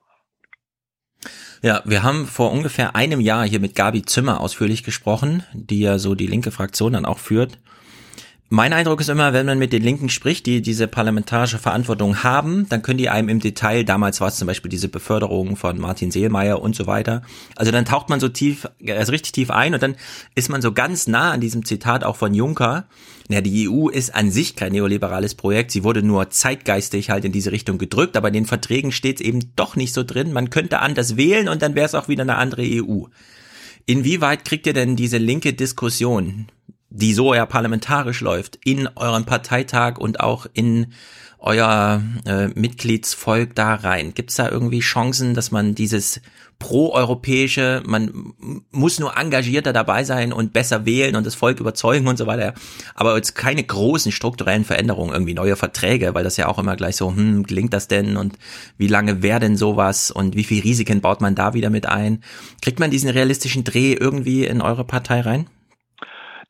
Ja, 1.61 1.81
wir 1.85 2.03
haben 2.03 2.25
vor 2.25 2.51
ungefähr 2.51 2.95
einem 2.95 3.21
Jahr 3.21 3.47
hier 3.47 3.61
mit 3.61 3.73
Gabi 3.75 4.01
Zimmer 4.01 4.41
ausführlich 4.41 4.83
gesprochen, 4.83 5.43
die 5.53 5.79
ja 5.79 5.97
so 5.97 6.13
die 6.13 6.27
linke 6.27 6.51
Fraktion 6.51 6.93
dann 6.93 7.05
auch 7.05 7.19
führt. 7.19 7.57
Mein 8.49 8.71
Eindruck 8.71 9.01
ist 9.01 9.09
immer, 9.09 9.33
wenn 9.33 9.47
man 9.47 9.57
mit 9.57 9.73
den 9.73 9.81
Linken 9.81 10.09
spricht, 10.09 10.45
die 10.45 10.61
diese 10.61 10.87
parlamentarische 10.87 11.57
Verantwortung 11.57 12.23
haben, 12.23 12.67
dann 12.69 12.83
können 12.83 12.99
die 12.99 13.09
einem 13.09 13.29
im 13.29 13.39
Detail, 13.39 13.83
damals 13.83 14.21
war 14.21 14.27
es 14.27 14.35
zum 14.35 14.45
Beispiel 14.45 14.69
diese 14.69 14.89
Beförderung 14.89 15.55
von 15.55 15.79
Martin 15.79 16.11
Seelmeier 16.11 16.61
und 16.61 16.75
so 16.75 16.85
weiter, 16.85 17.23
also 17.55 17.71
dann 17.71 17.85
taucht 17.85 18.09
man 18.09 18.19
so 18.19 18.29
tief, 18.29 18.67
also 18.87 19.11
richtig 19.11 19.31
tief 19.31 19.49
ein 19.49 19.73
und 19.73 19.81
dann 19.81 19.95
ist 20.35 20.49
man 20.49 20.61
so 20.61 20.71
ganz 20.71 21.07
nah 21.07 21.31
an 21.31 21.41
diesem 21.41 21.65
Zitat 21.65 22.03
auch 22.03 22.15
von 22.15 22.35
Juncker. 22.35 22.85
Ja, 23.29 23.41
die 23.41 23.67
EU 23.67 23.87
ist 23.87 24.13
an 24.13 24.29
sich 24.29 24.55
kein 24.55 24.73
neoliberales 24.73 25.33
Projekt, 25.33 25.71
sie 25.71 25.83
wurde 25.83 26.03
nur 26.03 26.29
zeitgeistig 26.29 27.09
halt 27.09 27.25
in 27.25 27.31
diese 27.31 27.51
Richtung 27.51 27.79
gedrückt, 27.79 28.17
aber 28.17 28.27
in 28.27 28.35
den 28.35 28.45
Verträgen 28.45 28.91
steht 28.91 29.19
es 29.19 29.25
eben 29.25 29.55
doch 29.55 29.75
nicht 29.75 29.93
so 29.93 30.03
drin. 30.03 30.31
Man 30.31 30.51
könnte 30.51 30.79
anders 30.79 31.17
wählen 31.17 31.47
und 31.47 31.63
dann 31.63 31.73
wäre 31.73 31.87
es 31.87 31.95
auch 31.95 32.07
wieder 32.07 32.21
eine 32.21 32.35
andere 32.35 32.63
EU. 32.63 33.05
Inwieweit 33.85 34.45
kriegt 34.45 34.67
ihr 34.67 34.73
denn 34.73 34.95
diese 34.95 35.17
linke 35.17 35.53
Diskussion 35.53 36.47
die 36.93 37.13
so 37.13 37.33
ja 37.33 37.45
parlamentarisch 37.45 38.21
läuft, 38.21 38.59
in 38.63 38.87
eurem 38.95 39.25
Parteitag 39.25 39.97
und 39.97 40.19
auch 40.19 40.45
in 40.53 40.93
euer 41.39 42.01
äh, 42.25 42.47
Mitgliedsvolk 42.49 43.55
da 43.55 43.73
rein? 43.73 44.13
Gibt 44.13 44.29
es 44.29 44.35
da 44.35 44.47
irgendwie 44.47 44.79
Chancen, 44.79 45.33
dass 45.33 45.51
man 45.51 45.73
dieses 45.73 46.21
pro-europäische, 46.59 47.81
man 47.85 48.33
muss 48.71 48.99
nur 48.99 49.17
engagierter 49.17 49.73
dabei 49.73 50.03
sein 50.03 50.31
und 50.31 50.53
besser 50.53 50.85
wählen 50.85 51.15
und 51.15 51.25
das 51.25 51.35
Volk 51.35 51.59
überzeugen 51.59 52.07
und 52.07 52.17
so 52.17 52.27
weiter, 52.27 52.53
aber 52.93 53.15
jetzt 53.17 53.35
keine 53.35 53.63
großen 53.63 54.11
strukturellen 54.11 54.63
Veränderungen, 54.63 55.11
irgendwie 55.11 55.33
neue 55.33 55.55
Verträge, 55.55 56.13
weil 56.13 56.23
das 56.23 56.37
ja 56.37 56.47
auch 56.47 56.59
immer 56.59 56.75
gleich 56.75 56.95
so, 56.95 57.09
hm, 57.09 57.43
gelingt 57.43 57.73
das 57.73 57.87
denn 57.87 58.15
und 58.17 58.37
wie 58.77 58.87
lange 58.87 59.23
wäre 59.23 59.39
denn 59.39 59.57
sowas 59.57 60.11
und 60.11 60.35
wie 60.35 60.43
viel 60.43 60.61
Risiken 60.61 61.01
baut 61.01 61.21
man 61.21 61.35
da 61.35 61.55
wieder 61.55 61.71
mit 61.71 61.87
ein? 61.87 62.23
Kriegt 62.61 62.79
man 62.79 62.91
diesen 62.91 63.09
realistischen 63.09 63.63
Dreh 63.63 63.93
irgendwie 63.93 64.45
in 64.45 64.61
eure 64.61 64.85
Partei 64.85 65.21
rein? 65.21 65.47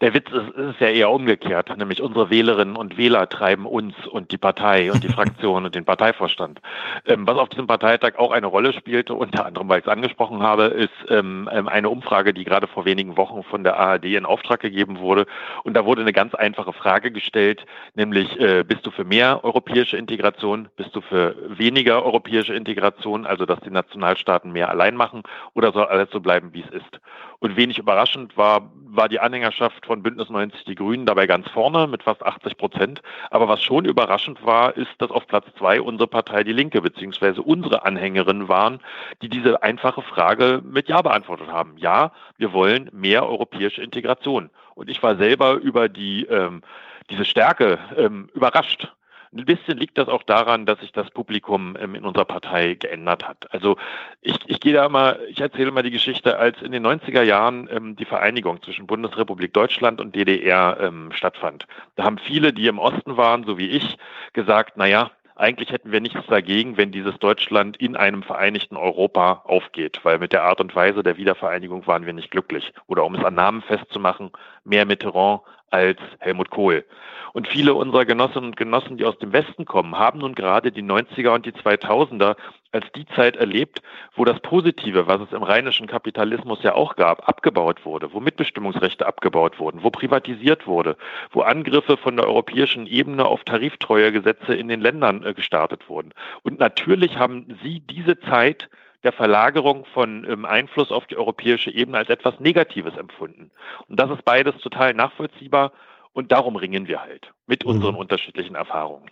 Der 0.03 0.13
Witz 0.13 0.29
ist, 0.33 0.49
ist 0.57 0.81
ja 0.81 0.89
eher 0.89 1.11
umgekehrt, 1.11 1.77
nämlich 1.77 2.01
unsere 2.01 2.29
Wählerinnen 2.29 2.75
und 2.75 2.97
Wähler 2.97 3.29
treiben 3.29 3.65
uns 3.65 3.95
und 4.05 4.33
die 4.33 4.37
Partei 4.37 4.91
und 4.91 5.01
die 5.01 5.07
Fraktion 5.13 5.63
und 5.63 5.75
den 5.75 5.85
Parteivorstand. 5.85 6.59
Ähm, 7.05 7.25
was 7.25 7.37
auf 7.37 7.47
diesem 7.47 7.67
Parteitag 7.67 8.17
auch 8.17 8.31
eine 8.31 8.47
Rolle 8.47 8.73
spielte, 8.73 9.13
unter 9.13 9.45
anderem, 9.45 9.69
weil 9.69 9.79
ich 9.79 9.85
es 9.85 9.89
angesprochen 9.89 10.43
habe, 10.43 10.63
ist 10.63 10.91
ähm, 11.07 11.49
ähm, 11.53 11.69
eine 11.69 11.89
Umfrage, 11.89 12.33
die 12.33 12.43
gerade 12.43 12.67
vor 12.67 12.83
wenigen 12.83 13.15
Wochen 13.15 13.43
von 13.43 13.63
der 13.63 13.79
ARD 13.79 14.03
in 14.03 14.25
Auftrag 14.25 14.59
gegeben 14.59 14.99
wurde. 14.99 15.25
Und 15.63 15.73
da 15.73 15.85
wurde 15.85 16.01
eine 16.01 16.11
ganz 16.11 16.35
einfache 16.35 16.73
Frage 16.73 17.09
gestellt, 17.09 17.65
nämlich 17.95 18.37
äh, 18.41 18.65
bist 18.67 18.85
du 18.85 18.91
für 18.91 19.05
mehr 19.05 19.45
europäische 19.45 19.95
Integration, 19.95 20.67
bist 20.75 20.93
du 20.97 20.99
für 20.99 21.37
weniger 21.47 22.03
europäische 22.03 22.53
Integration, 22.53 23.25
also 23.25 23.45
dass 23.45 23.61
die 23.61 23.71
Nationalstaaten 23.71 24.51
mehr 24.51 24.67
allein 24.67 24.97
machen, 24.97 25.23
oder 25.53 25.71
soll 25.71 25.85
alles 25.85 26.09
so 26.11 26.19
bleiben, 26.19 26.49
wie 26.51 26.65
es 26.67 26.71
ist? 26.71 26.99
Und 27.39 27.55
wenig 27.55 27.77
überraschend 27.77 28.37
war, 28.37 28.71
war 28.85 29.09
die 29.09 29.19
Anhängerschaft 29.19 29.85
von 29.85 30.03
Bündnis 30.03 30.29
90 30.29 30.65
Die 30.65 30.75
Grünen 30.75 31.05
dabei 31.05 31.27
ganz 31.27 31.49
vorne 31.49 31.87
mit 31.87 32.03
fast 32.03 32.23
80 32.23 32.57
Prozent. 32.57 33.01
Aber 33.31 33.47
was 33.47 33.63
schon 33.63 33.85
überraschend 33.85 34.45
war, 34.45 34.77
ist, 34.77 34.91
dass 34.99 35.11
auf 35.11 35.27
Platz 35.27 35.45
zwei 35.57 35.81
unsere 35.81 36.07
Partei 36.07 36.43
Die 36.43 36.53
Linke 36.53 36.81
beziehungsweise 36.81 37.41
unsere 37.41 37.85
Anhängerinnen 37.85 38.47
waren, 38.47 38.79
die 39.21 39.29
diese 39.29 39.63
einfache 39.63 40.01
Frage 40.01 40.61
mit 40.63 40.87
Ja 40.87 41.01
beantwortet 41.01 41.47
haben. 41.49 41.77
Ja, 41.77 42.11
wir 42.37 42.53
wollen 42.53 42.89
mehr 42.93 43.27
europäische 43.27 43.81
Integration. 43.81 44.49
Und 44.75 44.89
ich 44.89 45.01
war 45.03 45.15
selber 45.17 45.55
über 45.55 45.89
die 45.89 46.23
ähm, 46.25 46.61
diese 47.09 47.25
Stärke 47.25 47.79
ähm, 47.97 48.29
überrascht. 48.33 48.91
Ein 49.35 49.45
bisschen 49.45 49.77
liegt 49.77 49.97
das 49.97 50.07
auch 50.07 50.23
daran, 50.23 50.65
dass 50.65 50.79
sich 50.79 50.91
das 50.91 51.09
Publikum 51.09 51.75
ähm, 51.79 51.95
in 51.95 52.05
unserer 52.05 52.25
Partei 52.25 52.75
geändert 52.75 53.27
hat. 53.27 53.51
Also 53.51 53.77
ich, 54.21 54.37
ich 54.47 54.59
gehe 54.59 54.73
da 54.73 54.87
mal, 54.89 55.19
ich 55.27 55.41
erzähle 55.41 55.71
mal 55.71 55.83
die 55.83 55.91
Geschichte, 55.91 56.37
als 56.37 56.61
in 56.61 56.71
den 56.71 56.85
90er 56.85 57.23
Jahren 57.23 57.67
ähm, 57.71 57.95
die 57.95 58.05
Vereinigung 58.05 58.61
zwischen 58.61 58.85
Bundesrepublik 58.85 59.53
Deutschland 59.53 59.99
und 59.99 60.15
DDR 60.15 60.77
ähm, 60.79 61.11
stattfand. 61.13 61.65
Da 61.95 62.03
haben 62.03 62.19
viele, 62.19 62.53
die 62.53 62.67
im 62.67 62.79
Osten 62.79 63.17
waren, 63.17 63.43
so 63.43 63.57
wie 63.57 63.69
ich, 63.69 63.97
gesagt, 64.33 64.77
naja, 64.77 65.11
eigentlich 65.35 65.71
hätten 65.71 65.91
wir 65.91 65.99
nichts 65.99 66.21
dagegen, 66.27 66.77
wenn 66.77 66.91
dieses 66.91 67.17
Deutschland 67.17 67.77
in 67.77 67.95
einem 67.95 68.21
vereinigten 68.21 68.77
Europa 68.77 69.41
aufgeht, 69.45 69.99
weil 70.03 70.19
mit 70.19 70.31
der 70.31 70.43
Art 70.43 70.61
und 70.61 70.75
Weise 70.75 71.01
der 71.01 71.17
Wiedervereinigung 71.17 71.87
waren 71.87 72.05
wir 72.05 72.13
nicht 72.13 72.29
glücklich. 72.29 72.71
Oder 72.85 73.03
um 73.03 73.15
es 73.15 73.23
an 73.23 73.33
Namen 73.33 73.63
festzumachen, 73.63 74.31
mehr 74.63 74.85
Mitterrand 74.85 75.41
als 75.73 75.99
Helmut 76.19 76.51
Kohl. 76.51 76.85
Und 77.33 77.47
viele 77.47 77.73
unserer 77.73 78.05
Genossinnen 78.05 78.51
und 78.51 78.57
Genossen, 78.57 78.97
die 78.97 79.05
aus 79.05 79.17
dem 79.17 79.33
Westen 79.33 79.65
kommen, 79.65 79.97
haben 79.97 80.19
nun 80.19 80.35
gerade 80.35 80.71
die 80.71 80.83
90er 80.83 81.29
und 81.29 81.47
die 81.47 81.51
2000er 81.51 82.35
als 82.71 82.85
die 82.95 83.07
Zeit 83.15 83.37
erlebt, 83.37 83.81
wo 84.15 84.23
das 84.23 84.39
Positive, 84.39 85.07
was 85.07 85.21
es 85.21 85.31
im 85.31 85.41
rheinischen 85.41 85.87
Kapitalismus 85.87 86.61
ja 86.61 86.75
auch 86.75 86.95
gab, 86.95 87.27
abgebaut 87.27 87.85
wurde, 87.85 88.13
wo 88.13 88.19
Mitbestimmungsrechte 88.19 89.07
abgebaut 89.07 89.59
wurden, 89.59 89.81
wo 89.81 89.89
privatisiert 89.89 90.67
wurde, 90.67 90.95
wo 91.31 91.41
Angriffe 91.41 91.97
von 91.97 92.17
der 92.17 92.27
europäischen 92.27 92.85
Ebene 92.85 93.25
auf 93.25 93.43
Tariftreuegesetze 93.43 94.53
in 94.53 94.67
den 94.67 94.81
Ländern 94.81 95.23
äh, 95.23 95.33
gestartet 95.33 95.89
wurden. 95.89 96.13
Und 96.43 96.59
natürlich 96.59 97.17
haben 97.17 97.57
Sie 97.63 97.79
diese 97.79 98.19
Zeit 98.19 98.69
der 99.03 99.11
Verlagerung 99.11 99.85
von 99.93 100.25
ähm, 100.29 100.45
Einfluss 100.45 100.91
auf 100.91 101.05
die 101.07 101.17
europäische 101.17 101.71
Ebene 101.71 101.97
als 101.97 102.09
etwas 102.09 102.39
Negatives 102.39 102.95
empfunden. 102.97 103.51
Und 103.87 103.99
das 103.99 104.09
ist 104.09 104.23
beides 104.25 104.55
total 104.61 104.93
nachvollziehbar 104.93 105.71
und 106.13 106.31
darum 106.31 106.55
ringen 106.55 106.87
wir 106.87 107.01
halt 107.01 107.31
mit 107.47 107.65
unseren 107.65 107.93
mhm. 107.93 108.01
unterschiedlichen 108.01 108.55
Erfahrungen. 108.55 109.09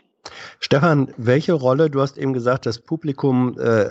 Stefan, 0.59 1.13
welche 1.17 1.53
Rolle, 1.53 1.89
du 1.89 1.99
hast 1.99 2.17
eben 2.17 2.33
gesagt, 2.33 2.65
das 2.65 2.79
Publikum 2.79 3.57
äh, 3.59 3.89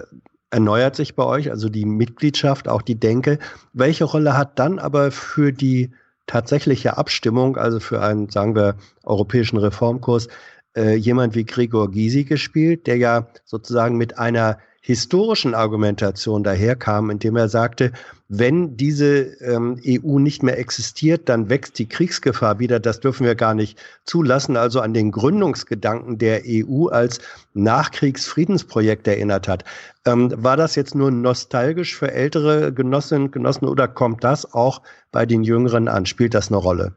erneuert 0.51 0.97
sich 0.97 1.17
bei 1.17 1.25
euch, 1.25 1.51
also 1.51 1.69
die 1.69 1.85
Mitgliedschaft, 1.85 2.69
auch 2.69 2.83
die 2.83 2.99
Denke. 2.99 3.39
Welche 3.73 4.05
Rolle 4.05 4.37
hat 4.37 4.59
dann 4.59 4.79
aber 4.79 5.11
für 5.11 5.53
die 5.53 5.93
tatsächliche 6.27 6.97
Abstimmung, 6.97 7.57
also 7.57 7.81
für 7.81 8.03
einen, 8.03 8.29
sagen 8.31 8.55
wir, 8.55 8.77
europäischen 9.05 9.57
Reformkurs, 9.57 10.29
äh, 10.77 10.95
jemand 10.95 11.35
wie 11.35 11.45
Gregor 11.45 11.91
Gysi 11.91 12.25
gespielt, 12.25 12.87
der 12.87 12.97
ja 12.97 13.27
sozusagen 13.45 13.97
mit 13.97 14.19
einer 14.19 14.59
historischen 14.81 15.55
Argumentation 15.55 16.43
daherkam, 16.43 17.11
indem 17.11 17.37
er 17.37 17.49
sagte, 17.49 17.93
wenn 18.29 18.77
diese 18.77 19.25
ähm, 19.41 19.79
EU 19.87 20.19
nicht 20.19 20.43
mehr 20.43 20.59
existiert, 20.59 21.29
dann 21.29 21.51
wächst 21.51 21.79
die 21.79 21.89
Kriegsgefahr 21.89 22.59
wieder. 22.59 22.81
Das 22.81 23.01
dürfen 23.01 23.27
wir 23.27 23.35
gar 23.35 23.55
nicht 23.55 23.79
zulassen. 24.05 24.57
Also 24.57 24.81
an 24.81 24.95
den 24.95 25.11
Gründungsgedanken 25.11 26.17
der 26.17 26.43
EU 26.47 26.87
als 26.87 27.21
Nachkriegsfriedensprojekt 27.55 29.07
erinnert 29.07 29.49
hat. 29.49 29.65
Ähm, 30.07 30.33
war 30.37 30.57
das 30.57 30.77
jetzt 30.77 30.95
nur 30.95 31.11
nostalgisch 31.11 31.97
für 31.97 32.13
ältere 32.13 32.73
Genossinnen 32.73 33.25
und 33.25 33.33
Genossen 33.33 33.67
oder 33.67 33.87
kommt 33.89 34.25
das 34.25 34.55
auch 34.55 34.81
bei 35.13 35.27
den 35.27 35.43
Jüngeren 35.43 35.89
an? 35.89 36.07
Spielt 36.07 36.35
das 36.35 36.49
eine 36.49 36.57
Rolle? 36.57 36.95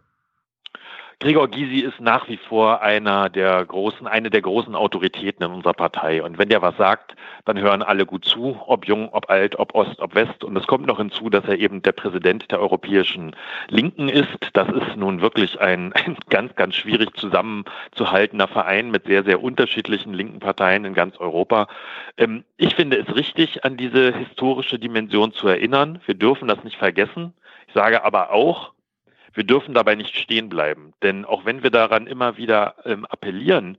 Gregor 1.24 1.48
Gysi 1.48 1.80
ist 1.80 2.02
nach 2.02 2.28
wie 2.28 2.36
vor 2.36 2.82
einer 2.82 3.30
der 3.30 3.64
großen, 3.64 4.08
eine 4.08 4.30
der 4.30 4.42
großen 4.42 4.76
Autoritäten 4.76 5.46
in 5.46 5.54
unserer 5.54 5.72
Partei. 5.72 6.22
Und 6.22 6.38
wenn 6.38 6.50
der 6.50 6.62
was 6.62 6.76
sagt, 6.76 7.16
dann 7.46 7.58
hören 7.58 7.82
alle 7.82 8.06
gut 8.06 8.26
zu, 8.26 8.62
ob 8.68 8.86
jung, 8.86 9.08
ob 9.08 9.30
alt, 9.30 9.58
ob 9.58 9.74
Ost, 9.74 10.02
ob 10.02 10.16
West. 10.16 10.44
Und 10.44 10.58
es 10.58 10.68
kommt 10.68 10.86
noch 10.86 10.98
hinzu, 10.98 11.30
dass 11.30 11.46
er 11.46 11.58
eben 11.58 11.82
der 11.82 11.94
Präsident 11.94 12.52
der 12.52 12.60
europäischen 12.60 13.38
Linken 13.70 14.10
ist. 14.10 14.38
Das 14.52 14.68
ist 14.68 14.98
nun 14.98 15.22
wirklich 15.22 15.62
ein, 15.62 15.94
ein 16.06 16.18
ganz, 16.30 16.56
ganz 16.56 16.76
schwierig 16.76 17.16
zusammenzuhaltender 17.16 18.50
Verein 18.50 18.92
mit 18.92 19.06
sehr, 19.06 19.24
sehr 19.24 19.42
unterschiedlichen 19.42 20.14
linken 20.14 20.42
Parteien 20.42 20.84
in 20.84 20.94
ganz 20.94 21.16
Europa. 21.16 21.70
Ähm, 22.18 22.44
ich 22.58 22.76
finde 22.76 22.98
es 22.98 23.16
richtig, 23.16 23.64
an 23.64 23.78
diese 23.78 24.14
historische 24.14 24.78
Dimension 24.78 25.32
zu 25.32 25.48
erinnern. 25.48 26.02
Wir 26.06 26.16
dürfen 26.16 26.50
das 26.50 26.66
nicht 26.66 26.76
vergessen. 26.76 27.34
Ich 27.70 27.74
sage 27.74 28.04
aber 28.04 28.34
auch, 28.34 28.74
wir 29.34 29.44
dürfen 29.44 29.74
dabei 29.74 29.96
nicht 29.96 30.16
stehen 30.18 30.50
bleiben, 30.50 30.94
denn 31.02 31.26
auch 31.26 31.46
wenn 31.46 31.64
wir 31.64 31.72
daran 31.72 32.08
immer 32.08 32.38
wieder 32.38 32.76
ähm, 32.86 33.06
appellieren, 33.06 33.78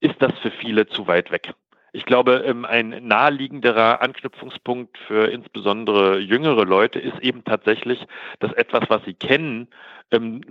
ist 0.00 0.20
das 0.20 0.32
für 0.38 0.50
viele 0.50 0.86
zu 0.86 1.06
weit 1.06 1.30
weg. 1.30 1.54
Ich 1.96 2.04
glaube, 2.04 2.44
ähm, 2.44 2.66
ein 2.66 2.90
naheliegenderer 3.08 4.02
Anknüpfungspunkt 4.02 4.98
für 5.08 5.30
insbesondere 5.30 6.18
jüngere 6.18 6.66
Leute 6.66 6.98
ist 6.98 7.18
eben 7.20 7.42
tatsächlich, 7.42 8.06
dass 8.38 8.52
etwas, 8.52 8.82
was 8.88 9.02
sie 9.06 9.14
kennen, 9.14 9.68
ähm, 10.10 10.42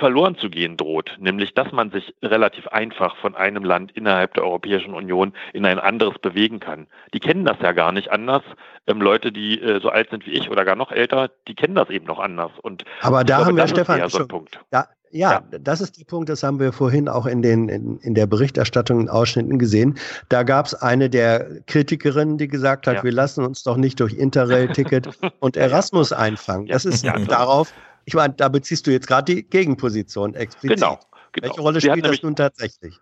verloren 0.00 0.36
zu 0.36 0.50
gehen 0.50 0.76
droht, 0.76 1.16
nämlich 1.20 1.54
dass 1.54 1.70
man 1.70 1.92
sich 1.92 2.12
relativ 2.24 2.66
einfach 2.66 3.14
von 3.18 3.36
einem 3.36 3.62
Land 3.62 3.92
innerhalb 3.92 4.34
der 4.34 4.42
Europäischen 4.42 4.92
Union 4.92 5.32
in 5.52 5.64
ein 5.64 5.78
anderes 5.78 6.18
bewegen 6.18 6.58
kann. 6.58 6.88
Die 7.14 7.20
kennen 7.20 7.44
das 7.44 7.58
ja 7.62 7.70
gar 7.70 7.92
nicht 7.92 8.10
anders. 8.10 8.42
Ähm, 8.88 9.00
Leute, 9.00 9.30
die 9.30 9.60
äh, 9.60 9.80
so 9.80 9.90
alt 9.90 10.10
sind 10.10 10.26
wie 10.26 10.32
ich 10.32 10.50
oder 10.50 10.64
gar 10.64 10.74
noch 10.74 10.90
älter, 10.90 11.30
die 11.46 11.54
kennen 11.54 11.76
das 11.76 11.88
eben 11.90 12.06
noch 12.06 12.18
anders. 12.18 12.50
Und 12.62 12.84
Aber 13.00 13.22
da 13.22 13.36
glaube, 13.36 13.46
haben 13.46 13.56
wir, 13.56 13.68
Stefan, 13.68 14.08
so 14.08 14.18
schon, 14.18 14.48
ja, 14.72 14.86
ja, 15.10 15.32
ja, 15.32 15.58
das 15.58 15.80
ist 15.80 15.98
der 15.98 16.04
Punkt, 16.04 16.28
das 16.28 16.42
haben 16.42 16.60
wir 16.60 16.72
vorhin 16.72 17.08
auch 17.08 17.26
in, 17.26 17.42
den, 17.42 17.68
in, 17.68 17.98
in 17.98 18.14
der 18.14 18.26
Berichterstattung 18.26 19.00
in 19.00 19.08
Ausschnitten 19.08 19.58
gesehen. 19.58 19.98
Da 20.28 20.42
gab 20.42 20.66
es 20.66 20.74
eine 20.74 21.10
der 21.10 21.62
Kritikerinnen, 21.66 22.38
die 22.38 22.48
gesagt 22.48 22.86
hat, 22.86 22.96
ja. 22.96 23.04
wir 23.04 23.12
lassen 23.12 23.44
uns 23.44 23.62
doch 23.62 23.76
nicht 23.76 23.98
durch 24.00 24.14
Interrail-Ticket 24.14 25.08
und 25.40 25.56
Erasmus 25.56 26.12
einfangen. 26.12 26.66
Das 26.66 26.84
ist 26.84 27.04
ja, 27.04 27.18
darauf 27.18 27.72
ich 28.04 28.14
meine, 28.14 28.34
da 28.34 28.48
beziehst 28.48 28.86
du 28.86 28.90
jetzt 28.90 29.06
gerade 29.06 29.34
die 29.34 29.42
Gegenposition 29.42 30.34
explizit. 30.34 30.78
Genau. 30.78 30.98
genau. 31.32 31.48
Welche 31.48 31.60
Rolle 31.60 31.80
spielt 31.80 32.04
das 32.04 32.22
nun 32.22 32.34
tatsächlich? 32.34 32.98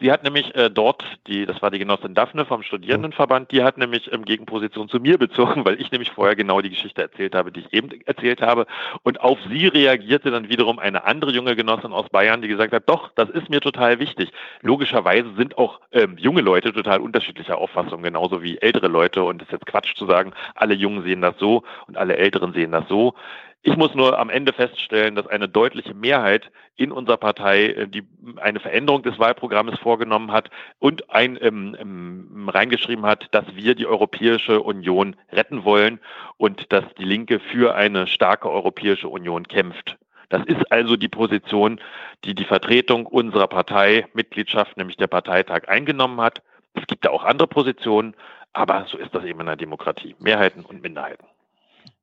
Sie 0.00 0.12
hat 0.12 0.24
nämlich 0.24 0.54
äh, 0.54 0.70
dort, 0.70 1.04
die, 1.26 1.46
das 1.46 1.60
war 1.62 1.70
die 1.70 1.78
Genossin 1.78 2.14
Daphne 2.14 2.44
vom 2.44 2.62
Studierendenverband, 2.62 3.50
die 3.52 3.62
hat 3.62 3.78
nämlich 3.78 4.12
ähm, 4.12 4.24
Gegenposition 4.24 4.88
zu 4.88 4.98
mir 4.98 5.18
bezogen, 5.18 5.64
weil 5.64 5.80
ich 5.80 5.90
nämlich 5.90 6.10
vorher 6.10 6.36
genau 6.36 6.60
die 6.60 6.70
Geschichte 6.70 7.02
erzählt 7.02 7.34
habe, 7.34 7.52
die 7.52 7.60
ich 7.60 7.72
eben 7.72 7.90
erzählt 8.06 8.42
habe. 8.42 8.66
Und 9.02 9.20
auf 9.20 9.38
sie 9.50 9.66
reagierte 9.66 10.30
dann 10.30 10.48
wiederum 10.48 10.78
eine 10.78 11.04
andere 11.04 11.32
junge 11.32 11.56
Genossin 11.56 11.92
aus 11.92 12.08
Bayern, 12.08 12.42
die 12.42 12.48
gesagt 12.48 12.72
hat, 12.72 12.88
doch, 12.88 13.10
das 13.14 13.30
ist 13.30 13.50
mir 13.50 13.60
total 13.60 13.98
wichtig. 13.98 14.30
Logischerweise 14.62 15.34
sind 15.36 15.58
auch 15.58 15.80
ähm, 15.92 16.16
junge 16.18 16.40
Leute 16.40 16.72
total 16.72 17.00
unterschiedlicher 17.00 17.58
Auffassung, 17.58 18.02
genauso 18.02 18.42
wie 18.42 18.58
ältere 18.58 18.88
Leute. 18.88 19.22
Und 19.24 19.42
es 19.42 19.48
ist 19.48 19.52
jetzt 19.52 19.66
Quatsch 19.66 19.94
zu 19.96 20.06
sagen, 20.06 20.32
alle 20.54 20.74
Jungen 20.74 21.02
sehen 21.02 21.20
das 21.20 21.34
so 21.38 21.64
und 21.86 21.96
alle 21.96 22.16
Älteren 22.16 22.52
sehen 22.52 22.72
das 22.72 22.88
so. 22.88 23.14
Ich 23.62 23.76
muss 23.76 23.94
nur 23.94 24.18
am 24.18 24.30
Ende 24.30 24.52
feststellen, 24.52 25.16
dass 25.16 25.26
eine 25.26 25.48
deutliche 25.48 25.92
Mehrheit 25.92 26.50
in 26.76 26.92
unserer 26.92 27.16
Partei 27.16 27.66
äh, 27.66 27.88
die 27.88 28.04
eine 28.36 28.60
Veränderung 28.60 29.02
des 29.02 29.18
Wahlprogramms 29.18 29.78
vorgenommen 29.80 30.30
hat 30.30 30.50
und 30.78 31.10
ein, 31.10 31.36
ähm, 31.40 31.76
ähm, 31.78 32.48
reingeschrieben 32.48 33.04
hat, 33.04 33.26
dass 33.32 33.44
wir 33.54 33.74
die 33.74 33.86
Europäische 33.86 34.62
Union 34.62 35.16
retten 35.32 35.64
wollen 35.64 35.98
und 36.36 36.72
dass 36.72 36.84
die 36.98 37.04
Linke 37.04 37.40
für 37.40 37.74
eine 37.74 38.06
starke 38.06 38.48
Europäische 38.48 39.08
Union 39.08 39.48
kämpft. 39.48 39.98
Das 40.28 40.44
ist 40.44 40.70
also 40.70 40.96
die 40.96 41.08
Position, 41.08 41.80
die 42.24 42.34
die 42.34 42.44
Vertretung 42.44 43.06
unserer 43.06 43.48
Parteimitgliedschaft, 43.48 44.76
nämlich 44.76 44.96
der 44.98 45.06
Parteitag, 45.08 45.68
eingenommen 45.68 46.20
hat. 46.20 46.42
Es 46.74 46.86
gibt 46.86 47.04
da 47.04 47.10
auch 47.10 47.24
andere 47.24 47.48
Positionen, 47.48 48.14
aber 48.52 48.86
so 48.88 48.98
ist 48.98 49.14
das 49.14 49.24
eben 49.24 49.40
in 49.40 49.46
der 49.46 49.56
Demokratie. 49.56 50.14
Mehrheiten 50.18 50.64
und 50.64 50.82
Minderheiten. 50.82 51.26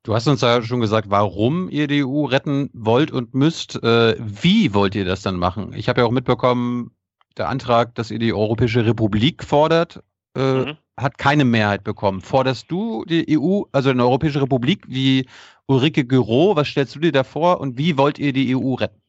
Du 0.05 0.13
hast 0.13 0.27
uns 0.27 0.41
ja 0.41 0.61
schon 0.61 0.81
gesagt, 0.81 1.09
warum 1.09 1.67
ihr 1.67 1.87
die 1.87 2.05
EU 2.05 2.25
retten 2.25 2.69
wollt 2.73 3.09
und 3.11 3.33
müsst. 3.33 3.81
Äh, 3.83 4.15
wie 4.19 4.75
wollt 4.75 4.93
ihr 4.93 5.03
das 5.03 5.23
dann 5.23 5.35
machen? 5.35 5.73
Ich 5.75 5.89
habe 5.89 6.01
ja 6.01 6.05
auch 6.05 6.11
mitbekommen, 6.11 6.91
der 7.37 7.49
Antrag, 7.49 7.95
dass 7.95 8.11
ihr 8.11 8.19
die 8.19 8.31
Europäische 8.31 8.85
Republik 8.85 9.43
fordert, 9.43 10.03
äh, 10.37 10.53
mhm. 10.53 10.77
hat 10.95 11.17
keine 11.17 11.43
Mehrheit 11.43 11.83
bekommen. 11.83 12.21
Forderst 12.21 12.69
du 12.69 13.03
die 13.05 13.35
EU, 13.35 13.63
also 13.71 13.89
eine 13.89 14.03
Europäische 14.03 14.43
Republik, 14.43 14.83
wie 14.87 15.25
Ulrike 15.65 16.05
Gürow? 16.05 16.55
Was 16.55 16.67
stellst 16.67 16.93
du 16.95 16.99
dir 16.99 17.11
da 17.11 17.23
vor 17.23 17.59
und 17.59 17.79
wie 17.79 17.97
wollt 17.97 18.19
ihr 18.19 18.31
die 18.31 18.55
EU 18.55 18.75
retten? 18.75 19.01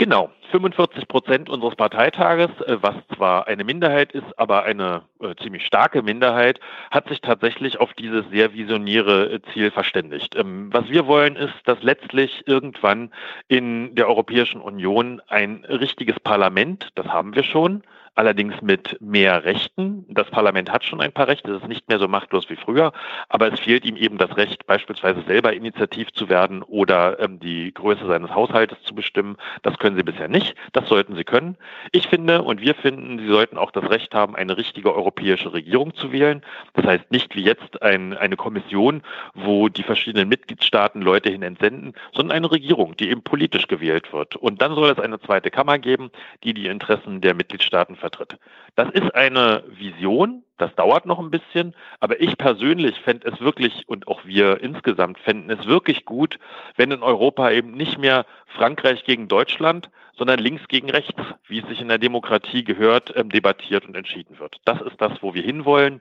Genau, 0.00 0.30
45 0.52 1.08
Prozent 1.08 1.50
unseres 1.50 1.74
Parteitages, 1.74 2.50
äh, 2.66 2.76
was 2.80 2.94
zwar 3.16 3.48
eine 3.48 3.64
Minderheit 3.64 4.12
ist, 4.12 4.38
aber 4.38 4.62
eine 4.62 5.02
äh, 5.20 5.34
ziemlich 5.42 5.66
starke 5.66 6.02
Minderheit, 6.02 6.60
hat 6.92 7.08
sich 7.08 7.20
tatsächlich 7.20 7.80
auf 7.80 7.92
dieses 7.94 8.24
sehr 8.30 8.54
visionäre 8.54 9.32
äh, 9.32 9.40
Ziel 9.52 9.72
verständigt. 9.72 10.36
Ähm, 10.36 10.72
was 10.72 10.88
wir 10.88 11.08
wollen, 11.08 11.34
ist, 11.34 11.54
dass 11.64 11.82
letztlich 11.82 12.44
irgendwann 12.46 13.10
in 13.48 13.96
der 13.96 14.06
Europäischen 14.06 14.60
Union 14.60 15.20
ein 15.26 15.64
richtiges 15.64 16.20
Parlament, 16.20 16.90
das 16.94 17.08
haben 17.08 17.34
wir 17.34 17.42
schon, 17.42 17.82
allerdings 18.14 18.60
mit 18.62 19.00
mehr 19.00 19.44
Rechten. 19.44 20.04
Das 20.08 20.28
Parlament 20.30 20.70
hat 20.70 20.84
schon 20.84 21.00
ein 21.00 21.12
paar 21.12 21.28
Rechte, 21.28 21.52
es 21.52 21.62
ist 21.62 21.68
nicht 21.68 21.88
mehr 21.88 21.98
so 21.98 22.08
machtlos 22.08 22.50
wie 22.50 22.56
früher, 22.56 22.92
aber 23.28 23.52
es 23.52 23.60
fehlt 23.60 23.84
ihm 23.84 23.96
eben 23.96 24.18
das 24.18 24.36
Recht, 24.36 24.66
beispielsweise 24.66 25.22
selber 25.26 25.52
initiativ 25.52 26.12
zu 26.12 26.28
werden 26.28 26.62
oder 26.62 27.20
ähm, 27.20 27.38
die 27.40 27.72
Größe 27.72 28.06
seines 28.06 28.30
Haushaltes 28.30 28.82
zu 28.82 28.94
bestimmen. 28.94 29.36
Das 29.62 29.78
können 29.78 29.96
sie 29.96 30.02
bisher 30.02 30.28
nicht, 30.28 30.54
das 30.72 30.88
sollten 30.88 31.14
sie 31.14 31.24
können. 31.24 31.56
Ich 31.92 32.08
finde 32.08 32.42
und 32.42 32.60
wir 32.60 32.74
finden, 32.74 33.18
sie 33.18 33.28
sollten 33.28 33.56
auch 33.56 33.70
das 33.70 33.88
Recht 33.88 34.14
haben, 34.14 34.34
eine 34.34 34.56
richtige 34.56 34.94
europäische 34.94 35.52
Regierung 35.52 35.94
zu 35.94 36.12
wählen. 36.12 36.42
Das 36.74 36.86
heißt 36.86 37.10
nicht 37.10 37.34
wie 37.36 37.44
jetzt 37.44 37.82
ein, 37.82 38.16
eine 38.16 38.36
Kommission, 38.36 39.02
wo 39.34 39.68
die 39.68 39.82
verschiedenen 39.82 40.28
Mitgliedstaaten 40.28 41.02
Leute 41.02 41.30
hin 41.30 41.42
entsenden, 41.42 41.94
sondern 42.12 42.36
eine 42.36 42.50
Regierung, 42.50 42.96
die 42.96 43.10
eben 43.10 43.22
politisch 43.22 43.68
gewählt 43.68 44.12
wird. 44.12 44.36
Und 44.36 44.60
dann 44.60 44.74
soll 44.74 44.90
es 44.90 44.98
eine 44.98 45.20
zweite 45.20 45.50
Kammer 45.50 45.78
geben, 45.78 46.10
die 46.42 46.54
die 46.54 46.66
Interessen 46.66 47.20
der 47.20 47.34
Mitgliedstaaten 47.34 47.96
vertritt 47.96 48.07
vertritt. 48.08 48.38
Das 48.74 48.90
ist 48.90 49.14
eine 49.14 49.62
Vision, 49.68 50.44
das 50.56 50.74
dauert 50.74 51.06
noch 51.06 51.18
ein 51.18 51.30
bisschen, 51.30 51.74
aber 52.00 52.20
ich 52.20 52.36
persönlich 52.38 52.98
fände 53.00 53.28
es 53.28 53.40
wirklich 53.40 53.88
und 53.88 54.08
auch 54.08 54.24
wir 54.24 54.60
insgesamt 54.60 55.18
fänden 55.18 55.50
es 55.50 55.66
wirklich 55.66 56.04
gut, 56.04 56.38
wenn 56.76 56.90
in 56.90 57.02
Europa 57.02 57.50
eben 57.50 57.72
nicht 57.72 57.98
mehr 57.98 58.26
Frankreich 58.46 59.04
gegen 59.04 59.28
Deutschland, 59.28 59.90
sondern 60.16 60.38
links 60.38 60.66
gegen 60.68 60.90
rechts, 60.90 61.22
wie 61.46 61.60
es 61.60 61.68
sich 61.68 61.80
in 61.80 61.88
der 61.88 61.98
Demokratie 61.98 62.64
gehört, 62.64 63.14
ähm, 63.16 63.30
debattiert 63.30 63.86
und 63.86 63.96
entschieden 63.96 64.38
wird. 64.38 64.56
Das 64.64 64.80
ist 64.80 65.00
das, 65.00 65.22
wo 65.22 65.34
wir 65.34 65.42
hinwollen, 65.42 66.00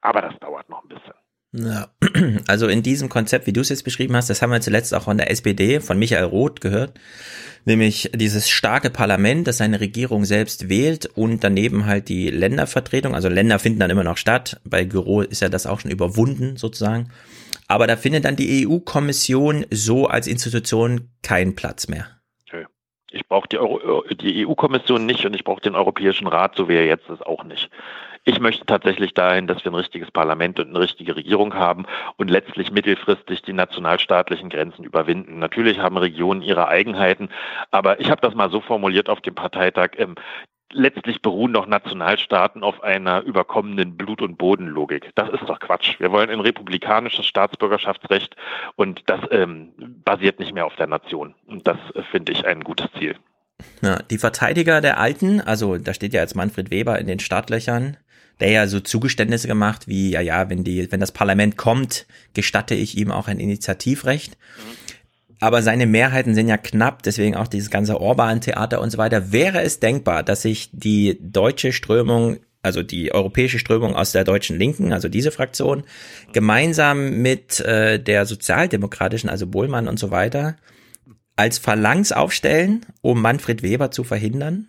aber 0.00 0.22
das 0.22 0.38
dauert 0.38 0.68
noch 0.68 0.82
ein 0.82 0.88
bisschen. 0.88 1.14
Ja, 1.52 1.88
also 2.46 2.68
in 2.68 2.82
diesem 2.82 3.08
Konzept, 3.08 3.46
wie 3.46 3.52
du 3.52 3.62
es 3.62 3.70
jetzt 3.70 3.84
beschrieben 3.84 4.14
hast, 4.14 4.28
das 4.28 4.42
haben 4.42 4.50
wir 4.50 4.60
zuletzt 4.60 4.94
auch 4.94 5.04
von 5.04 5.16
der 5.16 5.30
SPD, 5.30 5.80
von 5.80 5.98
Michael 5.98 6.24
Roth 6.24 6.60
gehört, 6.60 7.00
nämlich 7.64 8.10
dieses 8.14 8.50
starke 8.50 8.90
Parlament, 8.90 9.46
das 9.46 9.58
seine 9.58 9.80
Regierung 9.80 10.26
selbst 10.26 10.68
wählt 10.68 11.06
und 11.06 11.42
daneben 11.42 11.86
halt 11.86 12.10
die 12.10 12.28
Ländervertretung, 12.28 13.14
also 13.14 13.28
Länder 13.30 13.58
finden 13.58 13.80
dann 13.80 13.90
immer 13.90 14.04
noch 14.04 14.18
statt, 14.18 14.60
bei 14.64 14.84
Büro 14.84 15.22
ist 15.22 15.40
ja 15.40 15.48
das 15.48 15.66
auch 15.66 15.80
schon 15.80 15.90
überwunden 15.90 16.58
sozusagen, 16.58 17.10
aber 17.66 17.86
da 17.86 17.96
findet 17.96 18.26
dann 18.26 18.36
die 18.36 18.66
EU-Kommission 18.66 19.64
so 19.70 20.06
als 20.06 20.26
Institution 20.26 21.10
keinen 21.22 21.54
Platz 21.54 21.88
mehr. 21.88 22.08
Ich 23.10 23.26
brauche 23.26 23.48
die, 23.48 23.58
die 24.16 24.46
EU-Kommission 24.46 25.06
nicht 25.06 25.24
und 25.24 25.34
ich 25.34 25.42
brauche 25.42 25.62
den 25.62 25.74
Europäischen 25.74 26.26
Rat, 26.26 26.56
so 26.56 26.68
wie 26.68 26.74
er 26.74 26.84
jetzt 26.84 27.08
ist, 27.08 27.24
auch 27.24 27.42
nicht. 27.42 27.70
Ich 28.28 28.40
möchte 28.40 28.66
tatsächlich 28.66 29.14
dahin, 29.14 29.46
dass 29.46 29.64
wir 29.64 29.72
ein 29.72 29.74
richtiges 29.74 30.10
Parlament 30.10 30.60
und 30.60 30.68
eine 30.68 30.80
richtige 30.80 31.16
Regierung 31.16 31.54
haben 31.54 31.86
und 32.18 32.28
letztlich 32.28 32.70
mittelfristig 32.70 33.40
die 33.40 33.54
nationalstaatlichen 33.54 34.50
Grenzen 34.50 34.84
überwinden. 34.84 35.38
Natürlich 35.38 35.78
haben 35.78 35.96
Regionen 35.96 36.42
ihre 36.42 36.68
Eigenheiten, 36.68 37.30
aber 37.70 38.00
ich 38.00 38.10
habe 38.10 38.20
das 38.20 38.34
mal 38.34 38.50
so 38.50 38.60
formuliert 38.60 39.08
auf 39.08 39.22
dem 39.22 39.34
Parteitag. 39.34 39.92
Ähm, 39.96 40.14
letztlich 40.70 41.22
beruhen 41.22 41.54
doch 41.54 41.66
Nationalstaaten 41.66 42.62
auf 42.62 42.82
einer 42.82 43.22
überkommenen 43.22 43.96
Blut- 43.96 44.20
und 44.20 44.36
Bodenlogik. 44.36 45.10
Das 45.14 45.30
ist 45.30 45.48
doch 45.48 45.58
Quatsch. 45.58 45.98
Wir 45.98 46.12
wollen 46.12 46.28
ein 46.28 46.40
republikanisches 46.40 47.24
Staatsbürgerschaftsrecht 47.24 48.36
und 48.76 49.04
das 49.06 49.20
ähm, 49.30 49.72
basiert 50.04 50.38
nicht 50.38 50.52
mehr 50.52 50.66
auf 50.66 50.76
der 50.76 50.86
Nation. 50.86 51.34
Und 51.46 51.66
das 51.66 51.78
äh, 51.94 52.02
finde 52.02 52.32
ich 52.32 52.46
ein 52.46 52.60
gutes 52.60 52.88
Ziel. 52.98 53.16
Ja, 53.80 53.96
die 54.10 54.18
Verteidiger 54.18 54.82
der 54.82 54.98
Alten, 54.98 55.40
also 55.40 55.78
da 55.78 55.94
steht 55.94 56.12
ja 56.12 56.20
jetzt 56.20 56.36
Manfred 56.36 56.70
Weber 56.70 56.98
in 56.98 57.06
den 57.06 57.20
Startlöchern, 57.20 57.96
der 58.40 58.50
ja 58.50 58.66
so 58.66 58.80
Zugeständnisse 58.80 59.48
gemacht 59.48 59.88
wie, 59.88 60.10
ja, 60.10 60.20
ja, 60.20 60.48
wenn 60.50 60.64
die, 60.64 60.90
wenn 60.90 61.00
das 61.00 61.12
Parlament 61.12 61.56
kommt, 61.56 62.06
gestatte 62.34 62.74
ich 62.74 62.96
ihm 62.96 63.10
auch 63.10 63.28
ein 63.28 63.40
Initiativrecht. 63.40 64.36
Aber 65.40 65.62
seine 65.62 65.86
Mehrheiten 65.86 66.34
sind 66.34 66.48
ja 66.48 66.56
knapp, 66.56 67.02
deswegen 67.02 67.36
auch 67.36 67.46
dieses 67.46 67.70
ganze 67.70 68.00
Orban-Theater 68.00 68.80
und 68.80 68.90
so 68.90 68.98
weiter. 68.98 69.30
Wäre 69.30 69.62
es 69.62 69.78
denkbar, 69.78 70.24
dass 70.24 70.42
sich 70.42 70.70
die 70.72 71.18
deutsche 71.20 71.72
Strömung 71.72 72.38
also 72.60 72.82
die 72.82 73.14
europäische 73.14 73.58
Strömung 73.58 73.94
aus 73.94 74.12
der 74.12 74.24
deutschen 74.24 74.58
Linken, 74.58 74.92
also 74.92 75.08
diese 75.08 75.30
Fraktion, 75.30 75.84
gemeinsam 76.32 77.22
mit 77.22 77.60
äh, 77.60 78.02
der 78.02 78.26
sozialdemokratischen, 78.26 79.30
also 79.30 79.46
Bohlmann 79.46 79.88
und 79.88 79.98
so 79.98 80.10
weiter, 80.10 80.56
als 81.36 81.58
Phalanx 81.58 82.12
aufstellen, 82.12 82.84
um 83.00 83.22
Manfred 83.22 83.62
Weber 83.62 83.90
zu 83.90 84.02
verhindern? 84.02 84.68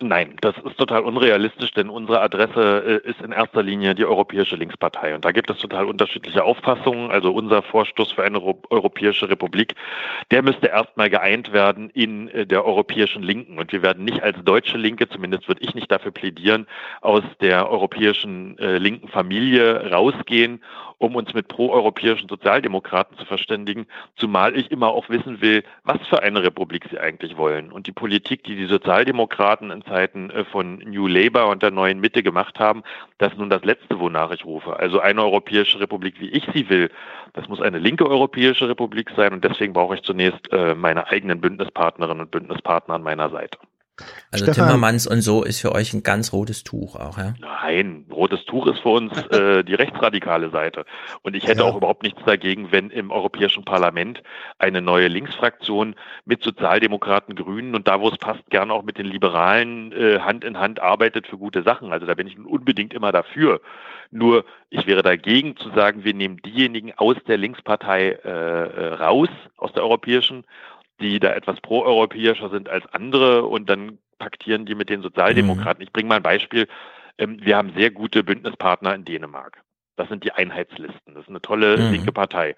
Nein, 0.00 0.36
das 0.40 0.54
ist 0.58 0.76
total 0.76 1.02
unrealistisch, 1.02 1.72
denn 1.72 1.88
unsere 1.88 2.20
Adresse 2.20 3.02
äh, 3.04 3.08
ist 3.08 3.20
in 3.20 3.32
erster 3.32 3.62
Linie 3.62 3.94
die 3.94 4.04
Europäische 4.04 4.56
Linkspartei. 4.56 5.14
Und 5.14 5.24
da 5.24 5.32
gibt 5.32 5.50
es 5.50 5.58
total 5.58 5.86
unterschiedliche 5.86 6.44
Auffassungen. 6.44 7.10
Also 7.10 7.32
unser 7.32 7.62
Vorstoß 7.62 8.12
für 8.12 8.22
eine 8.22 8.42
Europäische 8.42 9.28
Republik, 9.28 9.74
der 10.30 10.42
müsste 10.42 10.66
erstmal 10.66 11.10
geeint 11.10 11.52
werden 11.52 11.90
in 11.90 12.28
äh, 12.28 12.46
der 12.46 12.64
Europäischen 12.64 13.22
Linken. 13.22 13.58
Und 13.58 13.72
wir 13.72 13.82
werden 13.82 14.04
nicht 14.04 14.22
als 14.22 14.36
deutsche 14.44 14.76
Linke, 14.76 15.08
zumindest 15.08 15.48
würde 15.48 15.62
ich 15.62 15.74
nicht 15.74 15.90
dafür 15.90 16.12
plädieren, 16.12 16.66
aus 17.00 17.22
der 17.40 17.70
europäischen 17.70 18.58
äh, 18.58 18.78
linken 18.78 19.08
Familie 19.08 19.90
rausgehen 19.90 20.60
um 20.98 21.16
uns 21.16 21.34
mit 21.34 21.48
proeuropäischen 21.48 22.28
Sozialdemokraten 22.28 23.16
zu 23.18 23.24
verständigen, 23.24 23.86
zumal 24.16 24.56
ich 24.56 24.70
immer 24.70 24.88
auch 24.88 25.08
wissen 25.08 25.40
will, 25.40 25.62
was 25.84 25.98
für 26.08 26.22
eine 26.22 26.42
Republik 26.42 26.86
sie 26.90 26.98
eigentlich 26.98 27.36
wollen. 27.36 27.72
Und 27.72 27.86
die 27.86 27.92
Politik, 27.92 28.44
die 28.44 28.56
die 28.56 28.66
Sozialdemokraten 28.66 29.70
in 29.70 29.82
Zeiten 29.82 30.30
äh, 30.30 30.44
von 30.44 30.78
New 30.78 31.06
Labour 31.06 31.48
und 31.48 31.62
der 31.62 31.70
neuen 31.70 32.00
Mitte 32.00 32.22
gemacht 32.22 32.58
haben, 32.58 32.82
das 33.18 33.32
ist 33.32 33.38
nun 33.38 33.50
das 33.50 33.64
Letzte, 33.64 33.98
wonach 33.98 34.30
ich 34.30 34.44
rufe. 34.44 34.78
Also 34.78 35.00
eine 35.00 35.22
europäische 35.22 35.80
Republik, 35.80 36.20
wie 36.20 36.30
ich 36.30 36.44
sie 36.52 36.68
will, 36.68 36.90
das 37.32 37.48
muss 37.48 37.60
eine 37.60 37.78
linke 37.78 38.08
europäische 38.08 38.68
Republik 38.68 39.10
sein 39.16 39.32
und 39.32 39.44
deswegen 39.44 39.72
brauche 39.72 39.96
ich 39.96 40.02
zunächst 40.02 40.52
äh, 40.52 40.74
meine 40.74 41.08
eigenen 41.08 41.40
Bündnispartnerinnen 41.40 42.22
und 42.22 42.30
Bündnispartner 42.30 42.94
an 42.94 43.02
meiner 43.02 43.30
Seite. 43.30 43.58
Also 44.32 44.46
Stefan. 44.46 44.66
Timmermans 44.66 45.06
und 45.06 45.20
so 45.20 45.44
ist 45.44 45.60
für 45.60 45.72
euch 45.72 45.92
ein 45.94 46.02
ganz 46.02 46.32
rotes 46.32 46.64
Tuch 46.64 46.96
auch, 46.96 47.16
ja? 47.16 47.34
Nein, 47.40 48.06
rotes 48.10 48.44
Tuch 48.44 48.66
ist 48.66 48.80
für 48.80 48.88
uns 48.88 49.12
äh, 49.30 49.62
die 49.62 49.74
rechtsradikale 49.74 50.50
Seite. 50.50 50.84
Und 51.22 51.36
ich 51.36 51.46
hätte 51.46 51.60
ja. 51.60 51.66
auch 51.66 51.76
überhaupt 51.76 52.02
nichts 52.02 52.20
dagegen, 52.26 52.72
wenn 52.72 52.90
im 52.90 53.12
Europäischen 53.12 53.64
Parlament 53.64 54.22
eine 54.58 54.80
neue 54.80 55.06
Linksfraktion 55.06 55.94
mit 56.24 56.42
Sozialdemokraten, 56.42 57.36
Grünen 57.36 57.76
und 57.76 57.86
da, 57.86 58.00
wo 58.00 58.08
es 58.08 58.18
passt, 58.18 58.44
gern 58.50 58.72
auch 58.72 58.82
mit 58.82 58.98
den 58.98 59.06
Liberalen 59.06 59.92
äh, 59.92 60.18
Hand 60.18 60.42
in 60.42 60.58
Hand 60.58 60.80
arbeitet 60.80 61.28
für 61.28 61.38
gute 61.38 61.62
Sachen. 61.62 61.92
Also 61.92 62.06
da 62.06 62.14
bin 62.14 62.26
ich 62.26 62.36
unbedingt 62.36 62.94
immer 62.94 63.12
dafür. 63.12 63.60
Nur 64.10 64.44
ich 64.70 64.86
wäre 64.86 65.02
dagegen 65.02 65.56
zu 65.56 65.70
sagen, 65.70 66.04
wir 66.04 66.14
nehmen 66.14 66.38
diejenigen 66.38 66.92
aus 66.96 67.16
der 67.28 67.36
Linkspartei 67.36 68.18
äh, 68.24 68.28
äh 68.28 68.94
raus, 68.94 69.28
aus 69.56 69.72
der 69.72 69.84
europäischen 69.84 70.44
die 71.00 71.20
da 71.20 71.32
etwas 71.32 71.60
proeuropäischer 71.60 72.50
sind 72.50 72.68
als 72.68 72.86
andere 72.92 73.44
und 73.44 73.68
dann 73.68 73.98
paktieren 74.18 74.66
die 74.66 74.74
mit 74.74 74.88
den 74.88 75.02
Sozialdemokraten. 75.02 75.80
Mhm. 75.80 75.86
Ich 75.86 75.92
bringe 75.92 76.08
mal 76.08 76.16
ein 76.16 76.22
Beispiel. 76.22 76.68
Ähm, 77.18 77.38
wir 77.40 77.56
haben 77.56 77.72
sehr 77.76 77.90
gute 77.90 78.22
Bündnispartner 78.22 78.94
in 78.94 79.04
Dänemark. 79.04 79.62
Das 79.96 80.08
sind 80.08 80.24
die 80.24 80.32
Einheitslisten. 80.32 81.14
Das 81.14 81.24
ist 81.24 81.28
eine 81.28 81.42
tolle 81.42 81.76
mhm. 81.76 81.92
linke 81.92 82.12
Partei 82.12 82.56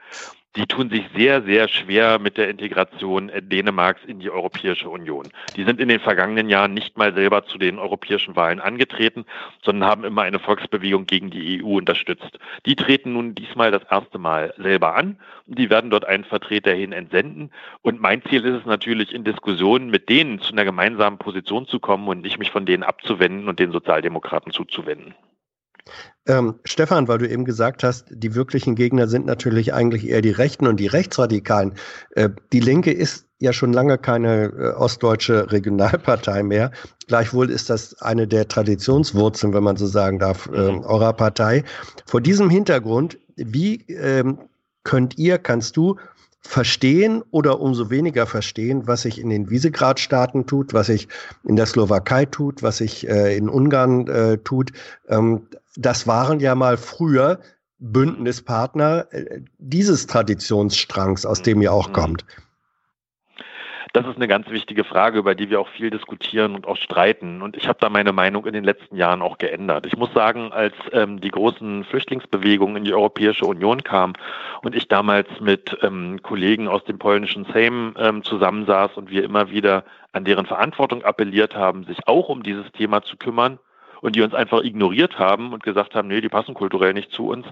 die 0.57 0.67
tun 0.67 0.89
sich 0.89 1.05
sehr, 1.15 1.43
sehr 1.43 1.69
schwer 1.69 2.19
mit 2.19 2.39
der 2.39 2.49
Integration 2.49 3.31
Dänemarks 3.41 4.03
in 4.07 4.21
die 4.21 4.31
Europäische 4.31 4.89
Union. 4.89 5.29
Die 5.55 5.65
sind 5.65 5.81
in 5.81 5.89
den 5.89 6.01
vergangenen 6.01 6.49
Jahren 6.49 6.73
nicht 6.73 6.97
mal 6.97 7.15
selber 7.15 7.45
zu 7.45 7.59
den 7.59 7.79
europäischen 7.79 8.37
Wahlen 8.37 8.61
angetreten, 8.61 9.27
sondern 9.63 9.89
haben 9.89 10.05
immer 10.05 10.23
eine 10.23 10.39
Volksbewegung 10.39 11.07
gegen 11.07 11.31
die 11.31 11.63
EU 11.63 11.77
unterstützt. 11.77 12.39
Die 12.65 12.75
treten 12.75 13.13
nun 13.13 13.35
diesmal 13.35 13.71
das 13.71 13.83
erste 13.91 14.19
Mal 14.19 14.55
selber 14.57 14.97
an 14.97 15.19
und 15.47 15.59
die 15.59 15.69
werden 15.69 15.91
dort 15.91 16.07
einen 16.07 16.25
Vertreter 16.25 16.73
hin 16.73 16.93
entsenden. 16.93 17.51
Und 17.83 18.01
mein 18.01 18.23
Ziel 18.23 18.45
ist 18.45 18.61
es 18.61 18.67
natürlich, 18.67 19.15
in 19.15 19.25
Diskussionen 19.25 19.91
mit 19.91 20.09
denen 20.09 20.41
zu 20.41 20.53
einer 20.53 20.65
gemeinsamen 20.65 21.19
Position 21.19 21.67
zu 21.67 21.79
kommen 21.79 22.09
und 22.09 22.23
nicht 22.23 22.39
mich 22.39 22.51
von 22.51 22.65
denen 22.65 22.83
abzuwenden 22.83 23.49
und 23.49 23.59
den 23.59 23.73
Sozialdemokraten 23.73 24.53
zuzuwenden. 24.53 25.15
Ähm, 26.27 26.57
Stefan, 26.65 27.07
weil 27.07 27.19
du 27.19 27.29
eben 27.29 27.45
gesagt 27.45 27.85
hast, 27.85 28.07
die 28.11 28.35
wirklichen 28.35 28.75
Gegner 28.75 29.07
sind 29.07 29.27
natürlich 29.27 29.73
eigentlich 29.73 30.09
eher 30.09 30.23
die 30.23 30.31
Rechten 30.31 30.67
und 30.67 30.79
die 30.81 30.89
Rechtsradikalen. 30.89 31.75
Äh, 32.11 32.31
die 32.53 32.61
Linke 32.61 32.93
ist 32.93 33.27
ja 33.39 33.53
schon 33.53 33.73
lange 33.73 33.97
keine 33.99 34.47
äh, 34.47 34.73
ostdeutsche 34.73 35.53
Regionalpartei 35.53 36.43
mehr. 36.43 36.73
Gleichwohl 37.07 37.51
ist 37.51 37.71
das 37.71 38.01
eine 38.03 38.27
der 38.27 38.49
Traditionswurzeln, 38.49 39.55
wenn 39.55 39.63
man 39.63 39.77
so 39.77 39.87
sagen 39.87 40.19
darf, 40.19 40.49
äh, 40.49 40.57
eurer 40.57 41.13
Partei. 41.13 41.63
Vor 42.07 42.21
diesem 42.21 42.51
Hintergrund, 42.51 43.19
wie 43.37 43.83
ähm, 43.89 44.39
könnt 44.83 45.19
ihr, 45.19 45.39
kannst 45.39 45.77
du 45.77 45.97
verstehen 46.47 47.23
oder 47.31 47.61
umso 47.61 47.91
weniger 47.91 48.27
verstehen, 48.27 48.87
was 48.87 49.03
sich 49.03 49.21
in 49.21 49.31
den 49.31 49.51
Visegrad-Staaten 49.51 50.47
tut, 50.47 50.73
was 50.75 50.87
sich 50.87 51.09
in 51.45 51.57
der 51.57 51.67
Slowakei 51.67 52.25
tut, 52.25 52.63
was 52.63 52.79
sich 52.79 53.09
äh, 53.09 53.37
in 53.37 53.49
Ungarn 53.49 54.07
äh, 54.07 54.39
tut. 54.39 54.71
Ähm, 55.09 55.49
das 55.77 56.07
waren 56.07 56.41
ja 56.41 56.55
mal 56.55 56.77
früher 56.77 57.41
Bündnispartner 57.79 59.07
äh, 59.11 59.41
dieses 59.59 60.07
Traditionsstrangs, 60.07 61.27
aus 61.27 61.43
dem 61.43 61.61
ihr 61.61 61.73
auch 61.73 61.89
mhm. 61.89 61.93
kommt. 61.93 62.25
Das 63.93 64.07
ist 64.07 64.17
eine 64.17 64.29
ganz 64.29 64.51
wichtige 64.51 64.85
Frage, 64.85 65.19
über 65.19 65.35
die 65.35 65.49
wir 65.49 65.59
auch 65.59 65.71
viel 65.71 65.89
diskutieren 65.89 66.55
und 66.55 66.67
auch 66.67 66.77
streiten. 66.77 67.41
Und 67.41 67.57
ich 67.57 67.67
habe 67.67 67.79
da 67.81 67.89
meine 67.89 68.13
Meinung 68.13 68.45
in 68.45 68.53
den 68.53 68.65
letzten 68.65 68.97
Jahren 68.97 69.23
auch 69.23 69.39
geändert. 69.39 69.87
Ich 69.87 69.97
muss 69.97 70.13
sagen, 70.13 70.53
als 70.53 70.75
ähm, 70.93 71.19
die 71.19 71.31
großen 71.31 71.83
Flüchtlingsbewegungen 71.85 72.77
in 72.77 72.85
die 72.85 72.93
Europäische 72.93 73.47
Union 73.47 73.83
kamen 73.85 74.13
und 74.63 74.75
ich 74.75 74.89
damals 74.89 75.29
mit 75.41 75.79
ähm, 75.81 76.21
Kollegen 76.23 76.69
aus 76.69 76.85
dem 76.85 76.99
polnischen 76.99 77.47
Sejm 77.47 77.95
ähm, 77.97 78.23
zusammensaß 78.23 78.99
und 78.99 79.09
wir 79.09 79.25
immer 79.25 79.51
wieder 79.51 79.83
an 80.13 80.27
deren 80.27 80.45
Verantwortung 80.45 81.03
appelliert 81.03 81.55
haben, 81.55 81.85
sich 81.85 82.07
auch 82.07 82.29
um 82.29 82.43
dieses 82.43 82.71
Thema 82.73 83.01
zu 83.03 83.17
kümmern 83.17 83.59
und 84.07 84.15
die 84.15 84.23
uns 84.23 84.35
einfach 84.35 84.63
ignoriert 84.63 85.19
haben 85.19 85.53
und 85.53 85.65
gesagt 85.65 85.97
haben, 85.97 86.07
nee, 86.07 86.21
die 86.21 86.29
passen 86.29 86.55
kulturell 86.55 86.95
nicht 86.95 87.11
zu 87.11 87.27
uns, 87.27 87.45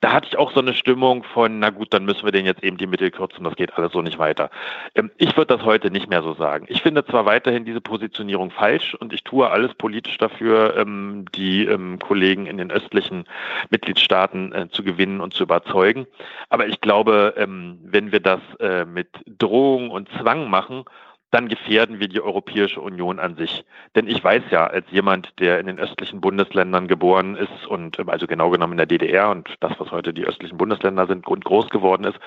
da 0.00 0.12
hatte 0.12 0.28
ich 0.28 0.38
auch 0.38 0.52
so 0.52 0.60
eine 0.60 0.74
Stimmung 0.74 1.24
von, 1.24 1.58
na 1.58 1.70
gut, 1.70 1.92
dann 1.92 2.04
müssen 2.04 2.24
wir 2.24 2.30
den 2.30 2.44
jetzt 2.44 2.62
eben 2.62 2.76
die 2.76 2.86
Mittel 2.86 3.10
kürzen, 3.10 3.42
das 3.42 3.56
geht 3.56 3.76
alles 3.76 3.92
so 3.92 4.02
nicht 4.02 4.18
weiter. 4.18 4.50
Ähm, 4.94 5.10
ich 5.16 5.34
würde 5.36 5.56
das 5.56 5.64
heute 5.64 5.90
nicht 5.90 6.08
mehr 6.10 6.22
so 6.22 6.34
sagen. 6.34 6.66
Ich 6.68 6.82
finde 6.82 7.06
zwar 7.06 7.24
weiterhin 7.24 7.64
diese 7.64 7.80
Positionierung 7.80 8.50
falsch 8.50 8.94
und 8.94 9.14
ich 9.14 9.24
tue 9.24 9.48
alles 9.50 9.74
politisch 9.74 10.18
dafür, 10.18 10.76
ähm, 10.76 11.24
die 11.34 11.64
ähm, 11.64 11.98
Kollegen 11.98 12.44
in 12.44 12.58
den 12.58 12.70
östlichen 12.70 13.24
Mitgliedstaaten 13.70 14.52
äh, 14.52 14.68
zu 14.68 14.84
gewinnen 14.84 15.22
und 15.22 15.32
zu 15.32 15.42
überzeugen. 15.42 16.06
Aber 16.50 16.68
ich 16.68 16.80
glaube, 16.80 17.34
wenn 17.38 18.12
wir 18.12 18.20
das 18.20 18.40
äh, 18.60 18.84
mit 18.84 19.08
Drohung 19.26 19.90
und 19.90 20.08
Zwang 20.20 20.50
machen, 20.50 20.84
dann 21.30 21.48
gefährden 21.48 22.00
wir 22.00 22.08
die 22.08 22.22
Europäische 22.22 22.80
Union 22.80 23.18
an 23.18 23.36
sich. 23.36 23.64
Denn 23.94 24.08
ich 24.08 24.22
weiß 24.22 24.44
ja, 24.50 24.66
als 24.66 24.86
jemand, 24.90 25.38
der 25.38 25.60
in 25.60 25.66
den 25.66 25.78
östlichen 25.78 26.20
Bundesländern 26.20 26.88
geboren 26.88 27.36
ist 27.36 27.66
und 27.66 27.98
ähm, 27.98 28.08
also 28.08 28.26
genau 28.26 28.50
genommen 28.50 28.72
in 28.74 28.78
der 28.78 28.86
DDR 28.86 29.30
und 29.30 29.48
das, 29.60 29.72
was 29.78 29.90
heute 29.90 30.14
die 30.14 30.24
östlichen 30.24 30.56
Bundesländer 30.56 31.06
sind, 31.06 31.26
und 31.26 31.44
groß 31.44 31.68
geworden 31.68 32.04
ist, 32.04 32.18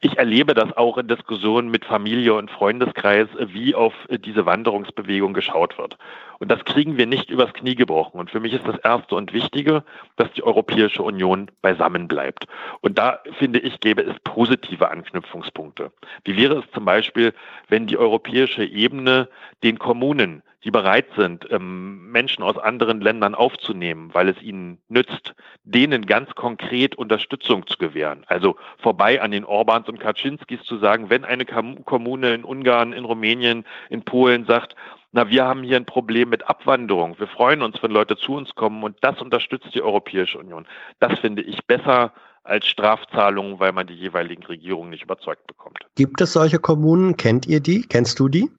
ich 0.00 0.18
erlebe 0.18 0.54
das 0.54 0.76
auch 0.76 0.98
in 0.98 1.08
Diskussionen 1.08 1.70
mit 1.70 1.84
Familie 1.84 2.34
und 2.34 2.50
Freundeskreis, 2.50 3.28
wie 3.38 3.74
auf 3.74 3.94
diese 4.10 4.44
Wanderungsbewegung 4.44 5.32
geschaut 5.32 5.78
wird. 5.78 5.96
Und 6.42 6.48
das 6.48 6.64
kriegen 6.64 6.98
wir 6.98 7.06
nicht 7.06 7.30
übers 7.30 7.52
Knie 7.52 7.76
gebrochen. 7.76 8.18
Und 8.18 8.28
für 8.28 8.40
mich 8.40 8.52
ist 8.52 8.66
das 8.66 8.76
Erste 8.78 9.14
und 9.14 9.32
Wichtige, 9.32 9.84
dass 10.16 10.28
die 10.32 10.42
Europäische 10.42 11.04
Union 11.04 11.48
beisammen 11.60 12.08
bleibt. 12.08 12.48
Und 12.80 12.98
da 12.98 13.20
finde 13.38 13.60
ich, 13.60 13.78
gäbe 13.78 14.02
es 14.02 14.18
positive 14.24 14.90
Anknüpfungspunkte. 14.90 15.92
Wie 16.24 16.36
wäre 16.36 16.58
es 16.58 16.64
zum 16.72 16.84
Beispiel, 16.84 17.32
wenn 17.68 17.86
die 17.86 17.96
europäische 17.96 18.64
Ebene 18.64 19.28
den 19.62 19.78
Kommunen 19.78 20.42
die 20.64 20.70
bereit 20.70 21.06
sind, 21.16 21.46
ähm, 21.50 22.10
Menschen 22.10 22.44
aus 22.44 22.56
anderen 22.56 23.00
Ländern 23.00 23.34
aufzunehmen, 23.34 24.10
weil 24.12 24.28
es 24.28 24.40
ihnen 24.42 24.78
nützt, 24.88 25.34
denen 25.64 26.06
ganz 26.06 26.34
konkret 26.34 26.94
Unterstützung 26.94 27.66
zu 27.66 27.78
gewähren. 27.78 28.24
Also 28.28 28.56
vorbei 28.78 29.20
an 29.20 29.32
den 29.32 29.44
Orbans 29.44 29.88
und 29.88 29.98
Kaczynskis 29.98 30.62
zu 30.62 30.78
sagen, 30.78 31.10
wenn 31.10 31.24
eine 31.24 31.44
Kommune 31.44 32.34
in 32.34 32.44
Ungarn, 32.44 32.92
in 32.92 33.04
Rumänien, 33.04 33.64
in 33.90 34.02
Polen 34.02 34.44
sagt, 34.44 34.76
na, 35.12 35.28
wir 35.28 35.44
haben 35.44 35.62
hier 35.62 35.76
ein 35.76 35.84
Problem 35.84 36.30
mit 36.30 36.48
Abwanderung. 36.48 37.18
Wir 37.18 37.26
freuen 37.28 37.62
uns, 37.62 37.82
wenn 37.82 37.90
Leute 37.90 38.16
zu 38.16 38.34
uns 38.34 38.54
kommen 38.54 38.82
und 38.82 38.96
das 39.02 39.20
unterstützt 39.20 39.74
die 39.74 39.82
Europäische 39.82 40.38
Union. 40.38 40.66
Das 41.00 41.18
finde 41.20 41.42
ich 41.42 41.64
besser 41.66 42.12
als 42.44 42.66
Strafzahlungen, 42.66 43.60
weil 43.60 43.72
man 43.72 43.86
die 43.86 43.94
jeweiligen 43.94 44.42
Regierungen 44.42 44.90
nicht 44.90 45.02
überzeugt 45.04 45.46
bekommt. 45.46 45.78
Gibt 45.96 46.20
es 46.20 46.32
solche 46.32 46.58
Kommunen? 46.58 47.16
Kennt 47.16 47.46
ihr 47.46 47.60
die? 47.60 47.82
Kennst 47.82 48.18
du 48.18 48.28
die? 48.28 48.50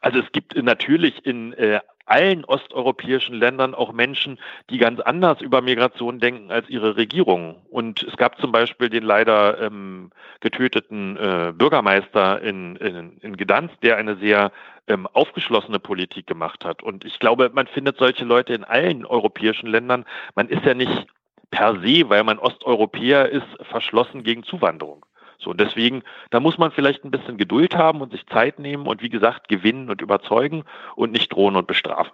Also 0.00 0.18
es 0.18 0.30
gibt 0.32 0.56
natürlich 0.56 1.24
in 1.24 1.52
äh, 1.54 1.80
allen 2.06 2.44
osteuropäischen 2.44 3.34
Ländern 3.34 3.74
auch 3.74 3.92
Menschen, 3.92 4.38
die 4.70 4.78
ganz 4.78 5.00
anders 5.00 5.40
über 5.40 5.62
Migration 5.62 6.20
denken 6.20 6.50
als 6.50 6.68
ihre 6.68 6.96
Regierungen. 6.96 7.56
Und 7.70 8.02
es 8.02 8.16
gab 8.16 8.38
zum 8.40 8.52
Beispiel 8.52 8.88
den 8.88 9.04
leider 9.04 9.60
ähm, 9.60 10.10
getöteten 10.40 11.16
äh, 11.16 11.52
Bürgermeister 11.54 12.40
in, 12.42 12.76
in, 12.76 13.18
in 13.18 13.36
Gdansk, 13.36 13.80
der 13.80 13.96
eine 13.96 14.16
sehr 14.16 14.52
ähm, 14.88 15.06
aufgeschlossene 15.12 15.78
Politik 15.78 16.26
gemacht 16.26 16.64
hat. 16.64 16.82
Und 16.82 17.04
ich 17.04 17.18
glaube, 17.18 17.50
man 17.52 17.66
findet 17.66 17.98
solche 17.98 18.24
Leute 18.24 18.54
in 18.54 18.64
allen 18.64 19.06
europäischen 19.06 19.68
Ländern. 19.68 20.04
Man 20.34 20.48
ist 20.48 20.64
ja 20.64 20.74
nicht 20.74 21.06
per 21.50 21.80
se, 21.80 22.08
weil 22.08 22.24
man 22.24 22.38
Osteuropäer 22.38 23.28
ist, 23.28 23.46
verschlossen 23.62 24.24
gegen 24.24 24.42
Zuwanderung. 24.42 25.04
So, 25.42 25.50
und 25.50 25.60
deswegen, 25.60 26.02
da 26.30 26.40
muss 26.40 26.58
man 26.58 26.70
vielleicht 26.70 27.04
ein 27.04 27.10
bisschen 27.10 27.36
Geduld 27.36 27.74
haben 27.74 28.00
und 28.00 28.12
sich 28.12 28.24
Zeit 28.26 28.58
nehmen 28.58 28.86
und 28.86 29.02
wie 29.02 29.08
gesagt, 29.08 29.48
gewinnen 29.48 29.90
und 29.90 30.00
überzeugen 30.00 30.64
und 30.94 31.12
nicht 31.12 31.32
drohen 31.32 31.56
und 31.56 31.66
bestrafen. 31.66 32.12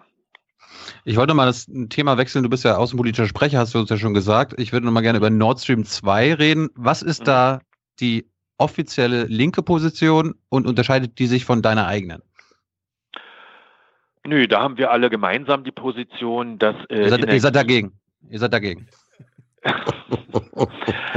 Ich 1.05 1.17
wollte 1.17 1.35
mal 1.35 1.47
das 1.47 1.67
Thema 1.91 2.19
wechseln. 2.19 2.43
Du 2.43 2.51
bist 2.51 2.65
ja 2.65 2.77
außenpolitischer 2.77 3.29
Sprecher, 3.29 3.59
hast 3.59 3.75
du 3.75 3.79
uns 3.79 3.91
ja 3.91 3.97
schon 3.97 4.15
gesagt. 4.15 4.55
Ich 4.59 4.73
würde 4.73 4.87
noch 4.87 4.93
mal 4.93 5.03
gerne 5.03 5.19
über 5.19 5.31
Nord 5.31 5.61
Stream 5.61 5.85
2 5.85 6.35
reden. 6.35 6.71
Was 6.75 7.03
ist 7.03 7.21
mhm. 7.21 7.27
da 7.27 7.61
die 8.01 8.31
offizielle 8.59 9.25
linke 9.25 9.63
Position 9.63 10.35
und 10.49 10.67
unterscheidet 10.67 11.19
die 11.19 11.27
sich 11.27 11.45
von 11.45 11.63
deiner 11.63 11.87
eigenen? 11.87 12.23
Nö, 14.27 14.47
da 14.47 14.61
haben 14.61 14.77
wir 14.77 14.91
alle 14.91 15.11
gemeinsam 15.11 15.65
die 15.65 15.73
Position, 15.73 16.59
dass. 16.59 16.77
Äh, 16.91 17.03
ihr, 17.03 17.09
seid, 17.09 17.33
ihr 17.33 17.41
seid 17.41 17.57
dagegen. 17.57 17.93
Ihr 18.29 18.39
seid 18.39 18.53
dagegen. 18.53 18.89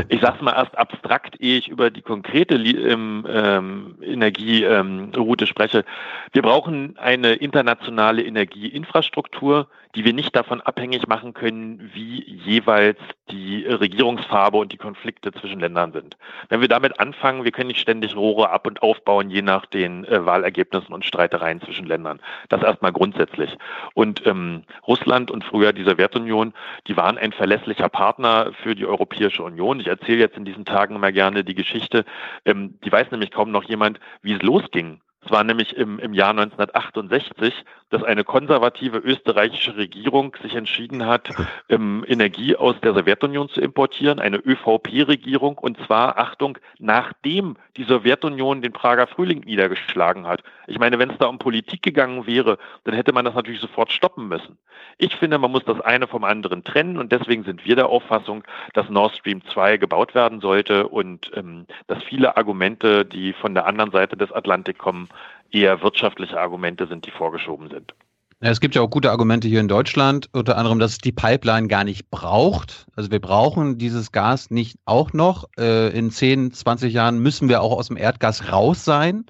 Ich 0.10 0.22
sage 0.22 0.36
es 0.38 0.42
mal 0.42 0.54
erst 0.54 0.78
abstrakt, 0.78 1.40
ehe 1.40 1.58
ich 1.58 1.68
über 1.68 1.90
die 1.90 2.02
konkrete 2.02 2.56
ähm, 2.56 3.26
ähm, 3.30 3.96
Energieroute 4.02 5.44
ähm, 5.46 5.48
spreche. 5.48 5.86
Wir 6.34 6.42
brauchen 6.42 6.98
eine 6.98 7.34
internationale 7.34 8.24
Energieinfrastruktur, 8.24 9.68
die 9.96 10.06
wir 10.06 10.14
nicht 10.14 10.36
davon 10.36 10.62
abhängig 10.62 11.08
machen 11.08 11.34
können, 11.34 11.92
wie 11.94 12.24
jeweils 12.24 12.98
die 13.30 13.66
Regierungsfarbe 13.66 14.58
und 14.58 14.72
die 14.72 14.78
Konflikte 14.78 15.32
zwischen 15.32 15.60
Ländern 15.60 15.92
sind. 15.94 16.18
Wenn 16.50 16.62
wir 16.62 16.68
damit 16.68 17.00
anfangen, 17.00 17.44
wir 17.44 17.52
können 17.52 17.68
nicht 17.68 17.80
ständig 17.80 18.16
Rohre 18.16 18.50
ab 18.50 18.68
und 18.68 18.82
aufbauen, 18.82 19.30
je 19.30 19.42
nach 19.42 19.66
den 19.66 20.06
äh, 20.06 20.26
Wahlergebnissen 20.26 20.94
und 20.94 21.06
Streitereien 21.06 21.62
zwischen 21.62 21.86
Ländern. 21.86 22.20
Das 22.50 22.62
erstmal 22.62 22.92
grundsätzlich. 22.92 23.58
Und 23.94 24.26
ähm, 24.26 24.64
Russland 24.88 25.32
und 25.32 25.44
früher 25.44 25.74
die 25.74 25.84
Sowjetunion, 25.84 26.54
die 26.88 26.98
waren 26.98 27.18
ein 27.18 27.32
verlässlicher 27.32 27.90
Partner 27.90 28.52
für 28.64 28.76
die 28.76 28.86
Europäische 28.86 29.44
Union. 29.44 29.80
Ich 29.80 29.88
erzähle 29.88 30.20
jetzt 30.20 30.38
in 30.38 30.46
diesen 30.46 30.66
Tagen 30.66 30.96
immer 30.96 31.12
gerne 31.12 31.44
die 31.44 31.56
Geschichte. 31.56 32.06
Ähm, 32.46 32.80
die 32.84 32.92
weiß 32.92 33.12
nämlich 33.12 33.32
kaum 33.32 33.52
noch 33.52 33.64
jemand, 33.64 34.00
wie 34.22 34.34
es 34.34 34.42
losging 34.42 35.00
es 35.24 35.30
war 35.30 35.44
nämlich 35.44 35.76
im, 35.78 36.00
im 36.00 36.14
Jahr 36.14 36.32
1968, 36.32 37.54
dass 37.92 38.04
eine 38.04 38.24
konservative 38.24 38.98
österreichische 38.98 39.78
Regierung 39.78 40.36
sich 40.42 40.56
entschieden 40.56 41.06
hat, 41.06 41.30
ähm, 41.70 42.04
Energie 42.08 42.56
aus 42.56 42.76
der 42.82 42.94
Sowjetunion 42.94 43.50
zu 43.50 43.62
importieren, 43.62 44.20
eine 44.20 44.38
ÖVP-Regierung, 44.38 45.58
und 45.60 45.78
zwar, 45.86 46.18
Achtung, 46.18 46.58
nachdem 46.80 47.56
die 47.78 47.84
Sowjetunion 47.84 48.62
den 48.62 48.72
Prager 48.72 49.06
Frühling 49.06 49.42
niedergeschlagen 49.42 50.26
hat. 50.26 50.42
Ich 50.72 50.80
meine, 50.80 50.98
wenn 51.00 51.10
es 51.10 51.18
da 51.18 51.28
um 51.28 51.38
Politik 51.38 51.82
gegangen 51.82 52.26
wäre, 52.26 52.58
dann 52.86 52.96
hätte 52.96 53.12
man 53.12 53.26
das 53.26 53.36
natürlich 53.36 53.60
sofort 53.60 53.92
stoppen 53.92 54.30
müssen. 54.30 54.58
Ich 54.98 55.14
finde, 55.18 55.38
man 55.38 55.52
muss 55.52 55.66
das 55.66 55.82
eine 55.82 56.08
vom 56.08 56.24
anderen 56.24 56.64
trennen 56.64 56.98
und 56.98 57.12
deswegen 57.12 57.44
sind 57.44 57.66
wir 57.66 57.76
der 57.76 57.90
Auffassung, 57.90 58.46
dass 58.74 58.90
Nord 58.90 59.14
Stream 59.18 59.42
2 59.46 59.76
gebaut 59.76 60.16
werden 60.16 60.40
sollte 60.40 60.88
und 60.88 61.30
ähm, 61.36 61.66
dass 61.88 62.02
viele 62.04 62.38
Argumente, 62.38 63.04
die 63.04 63.34
von 63.34 63.54
der 63.54 63.66
anderen 63.66 63.92
Seite 63.92 64.16
des 64.16 64.32
Atlantik 64.32 64.78
kommen, 64.78 65.10
eher 65.52 65.82
wirtschaftliche 65.82 66.40
Argumente 66.40 66.88
sind, 66.88 67.06
die 67.06 67.12
vorgeschoben 67.12 67.70
sind. 67.70 67.94
Es 68.40 68.60
gibt 68.60 68.74
ja 68.74 68.82
auch 68.82 68.90
gute 68.90 69.12
Argumente 69.12 69.48
hier 69.48 69.60
in 69.60 69.68
Deutschland, 69.68 70.30
unter 70.32 70.58
anderem, 70.58 70.80
dass 70.80 70.94
es 70.94 70.98
die 70.98 71.12
Pipeline 71.12 71.68
gar 71.68 71.84
nicht 71.84 72.10
braucht. 72.10 72.88
Also 72.96 73.12
wir 73.12 73.20
brauchen 73.20 73.78
dieses 73.78 74.12
Gas 74.12 74.50
nicht 74.50 74.78
auch 74.86 75.14
noch. 75.14 75.50
Äh, 75.60 75.90
in 75.90 76.10
10, 76.10 76.54
20 76.54 76.92
Jahren 76.92 77.20
müssen 77.20 77.50
wir 77.50 77.62
auch 77.62 77.78
aus 77.78 77.90
dem 77.90 77.98
Erdgas 77.98 78.52
raus 78.52 78.84
sein, 78.84 79.26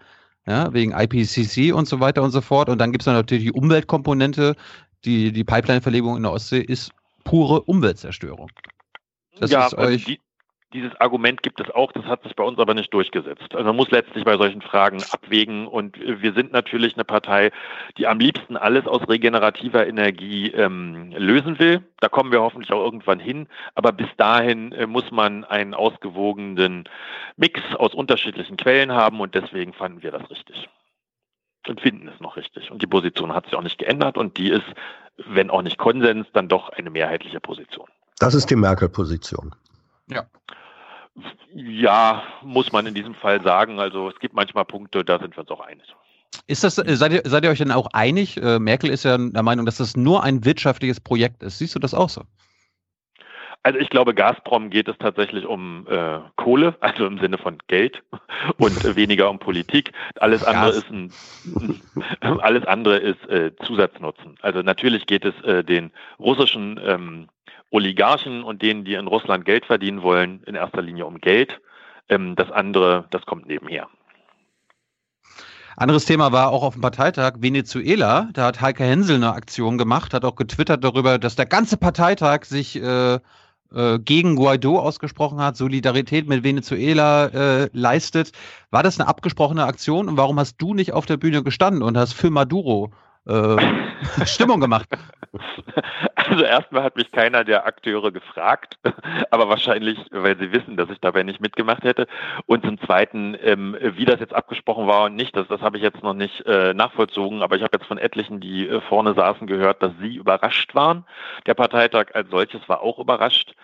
ja, 0.48 0.74
wegen 0.74 0.92
IPCC 0.92 1.74
und 1.74 1.88
so 1.88 2.00
weiter 2.00 2.24
und 2.24 2.32
so 2.32 2.42
fort. 2.42 2.70
Und 2.70 2.80
dann 2.80 2.92
gibt 2.92 3.04
es 3.04 3.08
natürlich 3.08 3.46
die 3.46 3.52
Umweltkomponente. 3.52 4.56
Die, 5.06 5.32
die 5.32 5.44
Pipeline-Verlegung 5.44 6.16
in 6.18 6.24
der 6.24 6.32
Ostsee 6.32 6.62
ist 6.62 6.92
pure 7.24 7.62
Umweltzerstörung. 7.62 8.52
Das 9.40 9.52
ja, 9.52 9.66
ist 9.66 9.74
euch. 9.76 10.06
Die, 10.06 10.20
dieses 10.74 10.96
Argument 11.02 11.44
gibt 11.44 11.60
es 11.60 11.70
auch, 11.72 11.92
das 11.92 12.06
hat 12.06 12.24
sich 12.24 12.36
bei 12.36 12.44
uns 12.44 12.60
aber 12.60 12.74
nicht 12.74 12.94
durchgesetzt. 12.94 13.54
Also 13.54 13.66
man 13.66 13.76
muss 13.76 13.92
letztlich 13.92 14.24
bei 14.24 14.38
solchen 14.38 14.62
Fragen 14.62 15.04
abwägen 15.12 15.68
und 15.68 15.98
wir 16.00 16.34
sind 16.34 16.52
natürlich 16.54 16.96
eine 16.96 17.04
Partei, 17.04 17.52
die 17.98 18.08
am 18.08 18.20
liebsten 18.20 18.58
alles 18.58 18.88
aus 18.88 19.08
regenerativer 19.08 19.86
Energie 19.86 20.52
ähm, 20.52 21.12
lösen 21.12 21.60
will. 21.60 21.84
Da 22.00 22.10
kommen 22.10 22.32
wir 22.32 22.42
hoffentlich 22.42 22.72
auch 22.72 22.84
irgendwann 22.84 23.20
hin, 23.20 23.48
aber 23.76 23.92
bis 23.92 24.08
dahin 24.18 24.72
äh, 24.72 24.88
muss 24.88 25.12
man 25.12 25.44
einen 25.44 25.74
ausgewogenen 25.74 26.86
Mix 27.36 27.62
aus 27.76 27.94
unterschiedlichen 27.94 28.58
Quellen 28.58 28.92
haben 28.92 29.20
und 29.20 29.36
deswegen 29.36 29.74
fanden 29.74 30.04
wir 30.04 30.12
das 30.12 30.30
richtig 30.30 30.70
und 31.68 31.82
finden 31.82 32.08
es 32.08 32.20
noch 32.20 32.38
richtig. 32.38 32.72
Und 32.72 32.82
die 32.82 32.88
Position 32.88 33.34
hat 33.34 33.46
sich 33.46 33.56
auch 33.56 33.62
nicht 33.62 33.78
geändert 33.78 34.18
und 34.18 34.38
die 34.38 34.50
ist, 34.50 34.66
wenn 35.18 35.50
auch 35.50 35.62
nicht 35.62 35.78
Konsens, 35.78 36.28
dann 36.34 36.48
doch 36.48 36.70
eine 36.70 36.90
mehrheitliche 36.90 37.40
Position. 37.40 37.88
Das 38.20 38.34
ist 38.34 38.50
die 38.50 38.56
Merkel-Position. 38.56 39.54
Ja. 40.10 40.26
Ja, 41.54 42.24
muss 42.42 42.72
man 42.72 42.86
in 42.86 42.94
diesem 42.94 43.16
Fall 43.16 43.42
sagen. 43.42 43.80
Also 43.80 44.10
es 44.10 44.20
gibt 44.20 44.34
manchmal 44.34 44.66
Punkte, 44.66 45.04
da 45.04 45.20
sind 45.20 45.36
wir 45.36 45.42
uns 45.42 45.52
auch 45.52 45.60
einig. 45.60 45.94
Ist 46.48 46.64
das, 46.64 46.78
äh, 46.78 46.96
seid 46.96 47.12
ihr, 47.12 47.22
seid 47.26 47.44
ihr 47.44 47.50
euch 47.50 47.60
denn 47.60 47.72
auch 47.72 47.88
einig? 47.94 48.38
Äh, 48.38 48.60
Merkel 48.60 48.90
ist 48.90 49.04
ja 49.04 49.18
der 49.18 49.44
Meinung, 49.44 49.66
dass 49.66 49.78
das 49.78 49.96
nur 49.96 50.24
ein 50.24 50.46
wirtschaftliches 50.46 51.00
Projekt 51.00 51.44
ist. 51.44 51.58
Siehst 51.58 51.76
du 51.76 51.80
das 51.80 51.94
auch 51.94 52.10
so? 52.10 52.24
Also 53.64 53.78
ich 53.78 53.92
glaube, 53.92 54.16
Gazprom 54.16 54.72
geht 54.72 54.88
es 54.88 54.98
tatsächlich 54.98 55.46
um 55.46 55.86
äh, 55.88 56.20
Kohle, 56.36 56.76
also 56.80 57.06
im 57.06 57.20
Sinne 57.20 57.38
von 57.38 57.60
Geld 57.68 58.02
und 58.58 58.96
weniger 58.96 59.30
um 59.30 59.38
Politik. 59.38 59.92
Alles 60.20 60.44
andere 60.44 60.72
ist 60.72 60.90
ein, 60.90 61.14
alles 62.40 62.66
andere 62.66 62.98
ist 62.98 63.24
äh, 63.30 63.52
Zusatznutzen. 63.66 64.36
Also 64.42 64.64
natürlich 64.64 65.06
geht 65.06 65.26
es 65.26 65.40
äh, 65.44 65.64
den 65.64 65.92
russischen 66.18 66.80
ähm, 66.84 67.30
Oligarchen 67.72 68.44
und 68.44 68.62
denen, 68.62 68.86
die 68.86 68.94
in 68.94 69.08
Russland 69.08 69.46
Geld 69.46 69.66
verdienen 69.66 70.04
wollen, 70.04 70.44
in 70.44 70.56
erster 70.56 70.82
Linie 70.82 71.06
um 71.06 71.20
Geld. 71.20 71.60
Ähm, 72.10 72.36
das 72.36 72.52
andere, 72.52 73.06
das 73.10 73.26
kommt 73.26 73.48
nebenher. 73.48 73.88
Anderes 75.78 76.06
Thema 76.06 76.32
war 76.32 76.52
auch 76.52 76.64
auf 76.64 76.74
dem 76.74 76.82
Parteitag 76.82 77.36
Venezuela. 77.40 78.30
Da 78.34 78.46
hat 78.46 78.62
Heike 78.62 78.84
Hensel 78.84 79.16
eine 79.16 79.34
Aktion 79.34 79.78
gemacht, 79.78 80.14
hat 80.14 80.26
auch 80.26 80.36
getwittert 80.36 80.84
darüber, 80.84 81.18
dass 81.18 81.36
der 81.36 81.46
ganze 81.46 81.78
Parteitag 81.78 82.44
sich 82.44 82.76
äh, 82.76 83.20
äh, 83.74 84.00
gegen 84.00 84.36
Guaido 84.36 84.80
ausgesprochen 84.80 85.40
hat, 85.40 85.56
Solidarität 85.56 86.28
mit 86.28 86.44
Venezuela 86.44 87.28
äh, 87.28 87.70
leistet. 87.72 88.34
War 88.70 88.84
das 88.84 89.00
eine 89.00 89.08
abgesprochene 89.08 89.66
Aktion 89.66 90.10
und 90.10 90.18
warum 90.18 90.38
hast 90.40 90.58
du 90.58 90.74
nicht 90.74 90.92
auf 90.92 91.06
der 91.06 91.18
Bühne 91.18 91.42
gestanden 91.42 91.82
und 91.82 91.98
hast 91.98 92.14
für 92.14 92.30
Maduro 92.30 92.92
äh, 93.26 93.56
Stimmung 94.26 94.60
gemacht? 94.60 94.90
Also 96.16 96.44
erstmal 96.44 96.84
hat 96.84 96.96
mich 96.96 97.12
keiner 97.12 97.44
der 97.44 97.66
Akteure 97.66 98.12
gefragt, 98.12 98.78
aber 99.32 99.50
wahrscheinlich, 99.50 99.98
weil 100.12 100.38
sie 100.38 100.52
wissen, 100.52 100.78
dass 100.78 100.90
ich 100.90 101.00
dabei 101.00 101.24
nicht 101.24 101.42
mitgemacht 101.42 101.84
hätte. 101.84 102.08
Und 102.46 102.66
zum 102.66 102.80
Zweiten, 102.82 103.36
ähm, 103.42 103.78
wie 103.80 104.06
das 104.06 104.20
jetzt 104.20 104.34
abgesprochen 104.34 104.88
war 104.88 105.06
und 105.06 105.16
nicht, 105.16 105.36
das, 105.36 105.48
das 105.48 105.62
habe 105.62 105.78
ich 105.78 105.84
jetzt 105.84 106.04
noch 106.04 106.14
nicht 106.14 106.46
äh, 106.46 106.74
nachvollzogen, 106.74 107.42
aber 107.42 107.56
ich 107.56 107.64
habe 107.64 107.78
jetzt 107.78 107.88
von 107.88 107.98
etlichen, 107.98 108.40
die 108.40 108.68
äh, 108.68 108.82
vorne 108.82 109.14
saßen, 109.14 109.48
gehört, 109.48 109.82
dass 109.82 109.92
sie 110.02 110.16
überrascht 110.16 110.76
waren. 110.76 111.06
Der 111.46 111.54
Parteitag 111.54 112.14
als 112.14 112.30
solches 112.30 112.68
war 112.68 112.82
auch 112.82 113.00
überrascht. 113.00 113.56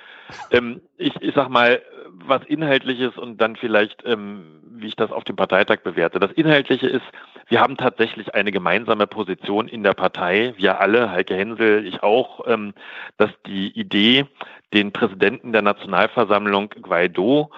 Ähm, 0.51 0.81
ich, 0.97 1.15
ich 1.21 1.35
sag 1.35 1.49
mal, 1.49 1.81
was 2.09 2.43
Inhaltliches 2.45 3.17
und 3.17 3.39
dann 3.39 3.55
vielleicht, 3.55 4.03
ähm, 4.05 4.61
wie 4.69 4.87
ich 4.87 4.95
das 4.95 5.11
auf 5.11 5.23
dem 5.23 5.35
Parteitag 5.35 5.81
bewerte. 5.83 6.19
Das 6.19 6.31
Inhaltliche 6.31 6.87
ist, 6.87 7.05
Wir 7.49 7.61
haben 7.61 7.77
tatsächlich 7.77 8.35
eine 8.35 8.51
gemeinsame 8.51 9.07
Position 9.07 9.67
in 9.69 9.83
der 9.83 9.93
Partei, 9.93 10.53
wir 10.57 10.81
alle, 10.81 11.11
Heike 11.11 11.35
Hensel, 11.35 11.85
ich 11.85 12.03
auch, 12.03 12.45
ähm, 12.45 12.73
dass 13.17 13.31
die 13.45 13.69
Idee, 13.79 14.25
den 14.73 14.91
Präsidenten 14.91 15.53
der 15.53 15.61
Nationalversammlung 15.61 16.69
Guaido 16.81 17.51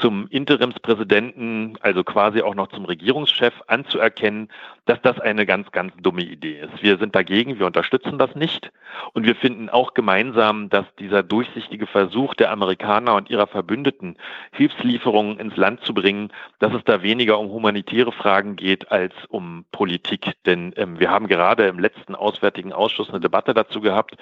zum 0.00 0.28
Interimspräsidenten, 0.28 1.78
also 1.80 2.04
quasi 2.04 2.42
auch 2.42 2.54
noch 2.54 2.68
zum 2.68 2.84
Regierungschef 2.84 3.54
anzuerkennen, 3.66 4.48
dass 4.84 5.00
das 5.02 5.18
eine 5.18 5.46
ganz, 5.46 5.70
ganz 5.72 5.92
dumme 6.00 6.22
Idee 6.22 6.60
ist. 6.60 6.82
Wir 6.82 6.98
sind 6.98 7.14
dagegen, 7.14 7.58
wir 7.58 7.66
unterstützen 7.66 8.18
das 8.18 8.34
nicht 8.34 8.72
und 9.14 9.26
wir 9.26 9.34
finden 9.34 9.68
auch 9.68 9.94
gemeinsam, 9.94 10.68
dass 10.68 10.86
dieser 10.98 11.22
durchsichtige 11.22 11.86
Versuch 11.86 12.34
der 12.34 12.50
Amerikaner 12.50 13.14
und 13.14 13.30
ihrer 13.30 13.46
Verbündeten, 13.46 14.16
Hilfslieferungen 14.52 15.38
ins 15.40 15.56
Land 15.56 15.82
zu 15.82 15.94
bringen, 15.94 16.32
dass 16.58 16.72
es 16.72 16.84
da 16.84 17.02
weniger 17.02 17.38
um 17.38 17.50
humanitäre 17.50 18.12
Fragen 18.12 18.56
geht 18.56 18.90
als 18.92 19.12
um 19.28 19.64
Politik. 19.72 20.32
Denn 20.44 20.72
ähm, 20.76 21.00
wir 21.00 21.10
haben 21.10 21.26
gerade 21.26 21.66
im 21.66 21.78
letzten 21.78 22.14
Auswärtigen 22.14 22.72
Ausschuss 22.72 23.08
eine 23.08 23.20
Debatte 23.20 23.54
dazu 23.54 23.80
gehabt, 23.80 24.16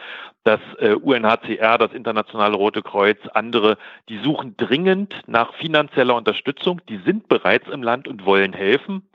dass 0.45 0.61
äh, 0.79 0.95
UNHCR, 0.95 1.79
das 1.79 1.93
Internationale 1.93 2.57
Rote 2.57 2.83
Kreuz, 2.83 3.19
andere, 3.35 3.77
die 4.09 4.19
suchen 4.19 4.57
dringend 4.57 5.23
nach 5.27 5.53
finanzieller 5.65 6.15
Unterstützung, 6.15 6.83
die 6.91 6.99
sind 7.07 7.27
bereits 7.27 7.67
im 7.69 7.83
Land 7.83 8.07
und 8.07 8.27
wollen 8.27 8.53
helfen. 8.53 9.09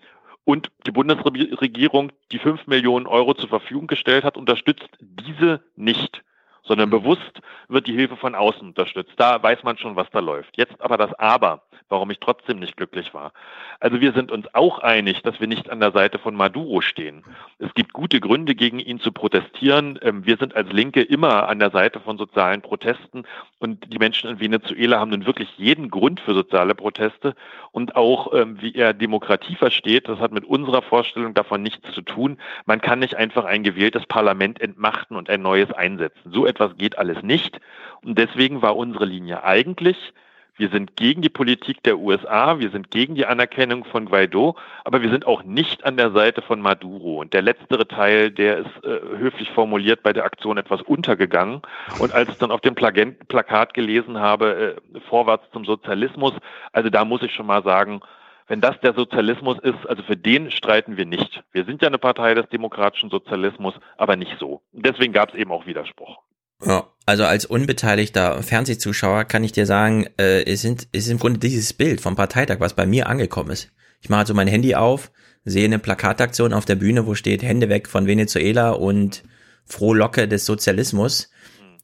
Und 0.45 0.71
die 0.87 0.91
Bundesregierung, 0.91 2.11
die 2.31 2.39
fünf 2.39 2.65
Millionen 2.65 3.05
Euro 3.05 3.35
zur 3.35 3.49
Verfügung 3.49 3.85
gestellt 3.85 4.23
hat, 4.23 4.35
unterstützt 4.35 4.89
diese 4.99 5.61
nicht 5.75 6.23
sondern 6.63 6.89
bewusst 6.89 7.41
wird 7.67 7.87
die 7.87 7.93
Hilfe 7.93 8.15
von 8.15 8.35
außen 8.35 8.67
unterstützt. 8.67 9.13
Da 9.17 9.41
weiß 9.41 9.63
man 9.63 9.77
schon, 9.77 9.95
was 9.95 10.09
da 10.11 10.19
läuft. 10.19 10.57
Jetzt 10.57 10.81
aber 10.81 10.97
das 10.97 11.13
Aber, 11.13 11.63
warum 11.89 12.11
ich 12.11 12.19
trotzdem 12.19 12.59
nicht 12.59 12.77
glücklich 12.77 13.13
war. 13.13 13.33
Also 13.79 14.01
wir 14.01 14.13
sind 14.13 14.31
uns 14.31 14.53
auch 14.53 14.79
einig, 14.79 15.21
dass 15.23 15.39
wir 15.39 15.47
nicht 15.47 15.69
an 15.69 15.79
der 15.79 15.91
Seite 15.91 16.19
von 16.19 16.35
Maduro 16.35 16.81
stehen. 16.81 17.23
Es 17.57 17.73
gibt 17.73 17.93
gute 17.93 18.19
Gründe, 18.19 18.55
gegen 18.55 18.79
ihn 18.79 18.99
zu 18.99 19.11
protestieren. 19.11 19.99
Ähm, 20.01 20.25
wir 20.25 20.37
sind 20.37 20.55
als 20.55 20.71
Linke 20.71 21.01
immer 21.01 21.47
an 21.49 21.59
der 21.59 21.71
Seite 21.71 21.99
von 21.99 22.17
sozialen 22.17 22.61
Protesten 22.61 23.23
und 23.59 23.91
die 23.91 23.97
Menschen 23.97 24.29
in 24.29 24.39
Venezuela 24.39 24.99
haben 24.99 25.11
nun 25.11 25.25
wirklich 25.25 25.49
jeden 25.57 25.89
Grund 25.89 26.19
für 26.19 26.33
soziale 26.33 26.75
Proteste 26.75 27.35
und 27.71 27.95
auch, 27.95 28.33
ähm, 28.33 28.61
wie 28.61 28.73
er 28.75 28.93
Demokratie 28.93 29.55
versteht, 29.55 30.07
das 30.07 30.19
hat 30.19 30.31
mit 30.31 30.45
unserer 30.45 30.81
Vorstellung 30.81 31.33
davon 31.33 31.61
nichts 31.61 31.91
zu 31.93 32.01
tun. 32.01 32.37
Man 32.65 32.81
kann 32.81 32.99
nicht 32.99 33.15
einfach 33.15 33.45
ein 33.45 33.63
gewähltes 33.63 34.05
Parlament 34.05 34.61
entmachten 34.61 35.15
und 35.17 35.29
ein 35.29 35.41
neues 35.41 35.71
einsetzen. 35.71 36.31
So 36.31 36.45
geht 36.77 36.97
alles 36.97 37.21
nicht. 37.23 37.59
Und 38.03 38.17
deswegen 38.17 38.61
war 38.61 38.77
unsere 38.77 39.05
Linie 39.05 39.43
eigentlich, 39.43 40.13
wir 40.59 40.69
sind 40.69 40.97
gegen 40.97 41.21
die 41.21 41.29
Politik 41.29 41.83
der 41.83 41.99
USA, 41.99 42.59
wir 42.59 42.69
sind 42.69 42.91
gegen 42.91 43.15
die 43.15 43.25
Anerkennung 43.25 43.85
von 43.85 44.07
Guaido, 44.07 44.57
aber 44.83 45.01
wir 45.01 45.09
sind 45.09 45.25
auch 45.25 45.43
nicht 45.43 45.85
an 45.85 45.95
der 45.95 46.11
Seite 46.11 46.41
von 46.41 46.59
Maduro. 46.59 47.21
Und 47.21 47.33
der 47.33 47.41
letztere 47.41 47.87
Teil, 47.87 48.29
der 48.29 48.57
ist 48.57 48.83
äh, 48.83 48.99
höflich 49.17 49.49
formuliert 49.51 50.03
bei 50.03 50.11
der 50.11 50.25
Aktion 50.25 50.57
etwas 50.57 50.81
untergegangen. 50.81 51.61
Und 51.99 52.13
als 52.13 52.27
ich 52.27 52.37
dann 52.39 52.51
auf 52.51 52.59
dem 52.59 52.75
Plakat 52.75 53.73
gelesen 53.73 54.19
habe, 54.19 54.75
äh, 54.93 54.99
vorwärts 55.07 55.49
zum 55.53 55.63
Sozialismus, 55.63 56.33
also 56.73 56.89
da 56.89 57.05
muss 57.05 57.23
ich 57.23 57.33
schon 57.33 57.45
mal 57.45 57.63
sagen, 57.63 58.01
wenn 58.49 58.59
das 58.59 58.77
der 58.81 58.93
Sozialismus 58.93 59.59
ist, 59.59 59.87
also 59.87 60.03
für 60.03 60.17
den 60.17 60.51
streiten 60.51 60.97
wir 60.97 61.05
nicht. 61.05 61.41
Wir 61.53 61.63
sind 61.63 61.81
ja 61.81 61.87
eine 61.87 61.99
Partei 61.99 62.33
des 62.33 62.49
demokratischen 62.49 63.09
Sozialismus, 63.09 63.75
aber 63.95 64.17
nicht 64.17 64.35
so. 64.39 64.61
Deswegen 64.73 65.13
gab 65.13 65.29
es 65.29 65.35
eben 65.35 65.53
auch 65.53 65.67
Widerspruch. 65.67 66.17
Ja, 66.65 66.89
also 67.05 67.23
als 67.25 67.45
unbeteiligter 67.45 68.43
Fernsehzuschauer 68.43 69.25
kann 69.25 69.43
ich 69.43 69.51
dir 69.51 69.65
sagen, 69.65 70.07
äh, 70.17 70.43
es, 70.43 70.61
sind, 70.61 70.87
es 70.91 71.05
ist 71.05 71.11
im 71.11 71.19
Grunde 71.19 71.39
dieses 71.39 71.73
Bild 71.73 72.01
vom 72.01 72.15
Parteitag, 72.15 72.59
was 72.59 72.75
bei 72.75 72.85
mir 72.85 73.07
angekommen 73.07 73.51
ist. 73.51 73.71
Ich 74.01 74.09
mache 74.09 74.21
also 74.21 74.33
mein 74.33 74.47
Handy 74.47 74.75
auf, 74.75 75.11
sehe 75.45 75.65
eine 75.65 75.79
Plakataktion 75.79 76.53
auf 76.53 76.65
der 76.65 76.75
Bühne, 76.75 77.07
wo 77.07 77.15
steht 77.15 77.41
Hände 77.41 77.69
weg 77.69 77.87
von 77.87 78.07
Venezuela 78.07 78.71
und 78.71 79.23
Frohlocke 79.65 80.27
des 80.27 80.45
Sozialismus. 80.45 81.31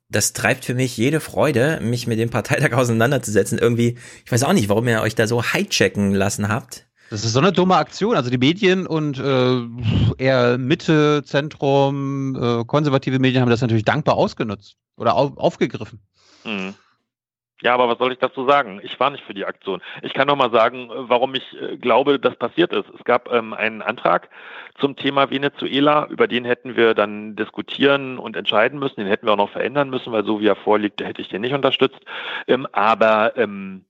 Das 0.10 0.34
treibt 0.34 0.66
für 0.66 0.76
mich 0.76 0.96
jede 0.98 1.20
Freude, 1.20 1.80
mich 1.82 2.08
mit 2.08 2.20
dem 2.20 2.30
Parteitag 2.30 2.74
auseinanderzusetzen. 2.78 3.58
Irgendwie, 3.58 3.98
ich 4.26 4.32
weiß 4.32 4.44
auch 4.44 4.54
nicht, 4.54 4.70
warum 4.70 4.88
ihr 4.88 5.02
euch 5.02 5.16
da 5.16 5.28
so 5.28 5.44
hijacken 5.44 6.14
lassen 6.14 6.50
habt. 6.50 6.86
Das 7.10 7.24
ist 7.24 7.34
so 7.34 7.40
eine 7.40 7.52
dumme 7.52 7.76
Aktion. 7.76 8.16
Also 8.16 8.30
die 8.30 8.38
Medien 8.38 8.88
und 8.88 9.20
äh, 9.20 10.24
eher 10.24 10.58
Mitte, 10.58 11.24
Zentrum, 11.24 12.36
äh, 12.36 12.66
konservative 12.66 13.20
Medien 13.20 13.42
haben 13.42 13.50
das 13.50 13.62
natürlich 13.62 13.86
dankbar 13.86 14.16
ausgenutzt 14.16 14.78
oder 14.98 15.16
auf, 15.16 15.38
aufgegriffen. 15.38 16.00
Mhm. 16.44 16.74
Ja, 17.62 17.74
aber 17.74 17.88
was 17.88 17.98
soll 17.98 18.12
ich 18.12 18.20
dazu 18.20 18.46
sagen? 18.46 18.82
Ich 18.84 19.00
war 19.00 19.10
nicht 19.10 19.24
für 19.24 19.34
die 19.34 19.46
Aktion. 19.46 19.82
Ich 20.02 20.14
kann 20.14 20.28
noch 20.28 20.36
mal 20.36 20.52
sagen, 20.52 20.90
warum 20.94 21.36
ich 21.36 21.44
äh, 21.60 21.78
glaube, 21.78 22.20
dass 22.20 22.36
passiert 22.36 22.74
ist. 22.74 22.86
Es 22.98 23.04
gab 23.06 23.32
ähm, 23.32 23.54
einen 23.54 23.82
Antrag 23.82 24.30
zum 24.78 24.98
Thema 24.98 25.30
Venezuela, 25.30 26.06
über 26.08 26.28
den 26.28 26.44
hätten 26.44 26.76
wir 26.76 26.94
dann 26.94 27.36
diskutieren 27.38 28.20
und 28.20 28.36
entscheiden 28.36 28.78
müssen. 28.78 29.00
Den 29.00 29.08
hätten 29.08 29.26
wir 29.26 29.34
auch 29.34 29.38
noch 29.38 29.52
verändern 29.52 29.90
müssen, 29.90 30.12
weil 30.12 30.26
so 30.26 30.42
wie 30.42 30.48
er 30.48 30.58
vorliegt, 30.58 31.02
hätte 31.02 31.22
ich 31.22 31.30
den 31.30 31.42
nicht 31.42 31.54
unterstützt. 31.54 32.02
Ähm, 32.48 32.68
aber 32.74 33.38
ähm, 33.38 33.86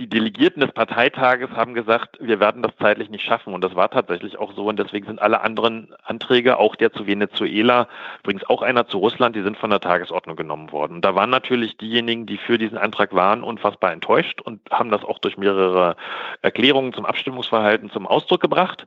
die 0.00 0.08
Delegierten 0.08 0.60
des 0.60 0.72
Parteitages 0.72 1.50
haben 1.50 1.74
gesagt, 1.74 2.16
wir 2.20 2.40
werden 2.40 2.62
das 2.62 2.72
zeitlich 2.78 3.10
nicht 3.10 3.22
schaffen. 3.22 3.52
Und 3.52 3.62
das 3.62 3.74
war 3.74 3.90
tatsächlich 3.90 4.38
auch 4.38 4.54
so. 4.54 4.64
Und 4.66 4.78
deswegen 4.78 5.06
sind 5.06 5.20
alle 5.20 5.42
anderen 5.42 5.94
Anträge, 6.04 6.58
auch 6.58 6.74
der 6.74 6.90
zu 6.90 7.06
Venezuela, 7.06 7.86
übrigens 8.20 8.48
auch 8.48 8.62
einer 8.62 8.86
zu 8.86 8.96
Russland, 8.96 9.36
die 9.36 9.42
sind 9.42 9.58
von 9.58 9.68
der 9.68 9.80
Tagesordnung 9.80 10.36
genommen 10.36 10.72
worden. 10.72 10.94
Und 10.94 11.04
da 11.04 11.14
waren 11.14 11.28
natürlich 11.28 11.76
diejenigen, 11.76 12.24
die 12.24 12.38
für 12.38 12.56
diesen 12.56 12.78
Antrag 12.78 13.14
waren, 13.14 13.42
unfassbar 13.42 13.92
enttäuscht 13.92 14.40
und 14.40 14.62
haben 14.70 14.90
das 14.90 15.04
auch 15.04 15.18
durch 15.18 15.36
mehrere 15.36 15.96
Erklärungen 16.40 16.94
zum 16.94 17.04
Abstimmungsverhalten 17.04 17.90
zum 17.90 18.06
Ausdruck 18.06 18.40
gebracht. 18.40 18.86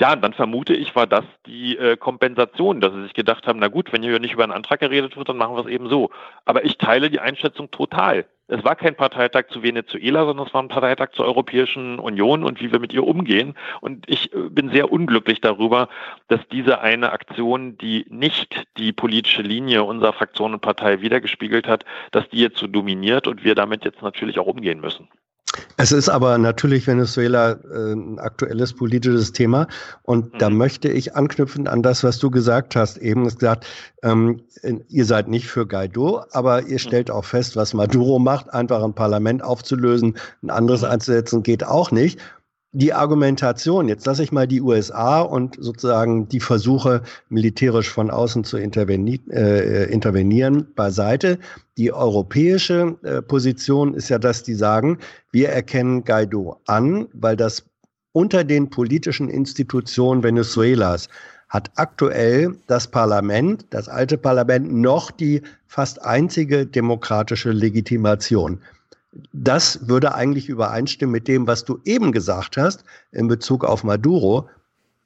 Ja, 0.00 0.14
dann 0.14 0.32
vermute 0.32 0.74
ich, 0.74 0.94
war 0.94 1.08
das 1.08 1.24
die 1.46 1.76
äh, 1.76 1.96
Kompensation, 1.96 2.80
dass 2.80 2.92
sie 2.92 3.02
sich 3.02 3.14
gedacht 3.14 3.48
haben, 3.48 3.58
na 3.58 3.66
gut, 3.66 3.92
wenn 3.92 4.02
hier 4.02 4.20
nicht 4.20 4.32
über 4.32 4.44
einen 4.44 4.52
Antrag 4.52 4.78
geredet 4.78 5.16
wird, 5.16 5.28
dann 5.28 5.36
machen 5.36 5.56
wir 5.56 5.64
es 5.64 5.70
eben 5.70 5.88
so. 5.88 6.10
Aber 6.44 6.64
ich 6.64 6.78
teile 6.78 7.10
die 7.10 7.18
Einschätzung 7.18 7.70
total. 7.72 8.24
Es 8.46 8.64
war 8.64 8.76
kein 8.76 8.94
Parteitag 8.94 9.48
zu 9.50 9.64
Venezuela, 9.64 10.24
sondern 10.24 10.46
es 10.46 10.54
war 10.54 10.62
ein 10.62 10.68
Parteitag 10.68 11.10
zur 11.12 11.26
Europäischen 11.26 11.98
Union 11.98 12.44
und 12.44 12.60
wie 12.60 12.70
wir 12.70 12.78
mit 12.78 12.92
ihr 12.92 13.04
umgehen. 13.04 13.54
Und 13.80 14.08
ich 14.08 14.32
äh, 14.32 14.48
bin 14.48 14.70
sehr 14.70 14.92
unglücklich 14.92 15.40
darüber, 15.40 15.88
dass 16.28 16.46
diese 16.52 16.80
eine 16.80 17.10
Aktion, 17.10 17.76
die 17.76 18.06
nicht 18.08 18.66
die 18.76 18.92
politische 18.92 19.42
Linie 19.42 19.82
unserer 19.82 20.12
Fraktion 20.12 20.54
und 20.54 20.60
Partei 20.60 21.00
wiedergespiegelt 21.00 21.66
hat, 21.66 21.84
dass 22.12 22.28
die 22.28 22.38
jetzt 22.38 22.58
so 22.58 22.68
dominiert 22.68 23.26
und 23.26 23.42
wir 23.42 23.56
damit 23.56 23.84
jetzt 23.84 24.00
natürlich 24.02 24.38
auch 24.38 24.46
umgehen 24.46 24.80
müssen. 24.80 25.08
Es 25.76 25.92
ist 25.92 26.08
aber 26.08 26.38
natürlich 26.38 26.86
Venezuela 26.86 27.52
äh, 27.52 27.92
ein 27.92 28.18
aktuelles 28.18 28.72
politisches 28.72 29.32
Thema. 29.32 29.66
Und 30.02 30.34
mhm. 30.34 30.38
da 30.38 30.50
möchte 30.50 30.88
ich 30.88 31.14
anknüpfen 31.14 31.68
an 31.68 31.82
das, 31.82 32.04
was 32.04 32.18
du 32.18 32.30
gesagt 32.30 32.76
hast. 32.76 32.98
Eben 32.98 33.24
gesagt, 33.24 33.66
ähm, 34.02 34.40
ihr 34.88 35.04
seid 35.04 35.28
nicht 35.28 35.46
für 35.46 35.66
Guaido, 35.66 36.24
aber 36.32 36.62
ihr 36.62 36.74
mhm. 36.74 36.78
stellt 36.78 37.10
auch 37.10 37.24
fest, 37.24 37.56
was 37.56 37.74
Maduro 37.74 38.18
macht, 38.18 38.52
einfach 38.52 38.82
ein 38.82 38.94
Parlament 38.94 39.42
aufzulösen, 39.42 40.16
ein 40.42 40.50
anderes 40.50 40.82
mhm. 40.82 40.88
einzusetzen, 40.88 41.42
geht 41.42 41.64
auch 41.64 41.90
nicht 41.90 42.18
die 42.72 42.92
Argumentation, 42.92 43.88
jetzt 43.88 44.04
lasse 44.06 44.22
ich 44.22 44.30
mal 44.30 44.46
die 44.46 44.60
USA 44.60 45.20
und 45.20 45.56
sozusagen 45.58 46.28
die 46.28 46.40
Versuche, 46.40 47.02
militärisch 47.30 47.88
von 47.88 48.10
außen 48.10 48.44
zu 48.44 48.58
interveni 48.58 49.20
äh, 49.30 49.90
intervenieren, 49.90 50.66
beiseite. 50.74 51.38
Die 51.78 51.92
europäische 51.92 52.96
äh, 53.02 53.22
Position 53.22 53.94
ist 53.94 54.10
ja, 54.10 54.18
dass 54.18 54.42
die 54.42 54.54
sagen, 54.54 54.98
wir 55.32 55.48
erkennen 55.48 56.04
Guaido 56.04 56.60
an, 56.66 57.08
weil 57.14 57.36
das 57.36 57.64
unter 58.12 58.44
den 58.44 58.68
politischen 58.68 59.30
Institutionen 59.30 60.22
Venezuelas 60.22 61.08
hat 61.48 61.70
aktuell 61.76 62.54
das 62.66 62.88
Parlament, 62.88 63.64
das 63.70 63.88
alte 63.88 64.18
Parlament, 64.18 64.70
noch 64.70 65.10
die 65.10 65.40
fast 65.66 66.02
einzige 66.02 66.66
demokratische 66.66 67.52
Legitimation 67.52 68.60
das 69.32 69.88
würde 69.88 70.14
eigentlich 70.14 70.48
übereinstimmen 70.48 71.12
mit 71.12 71.28
dem, 71.28 71.46
was 71.46 71.64
du 71.64 71.80
eben 71.84 72.12
gesagt 72.12 72.56
hast 72.56 72.84
in 73.12 73.28
Bezug 73.28 73.64
auf 73.64 73.84
Maduro. 73.84 74.48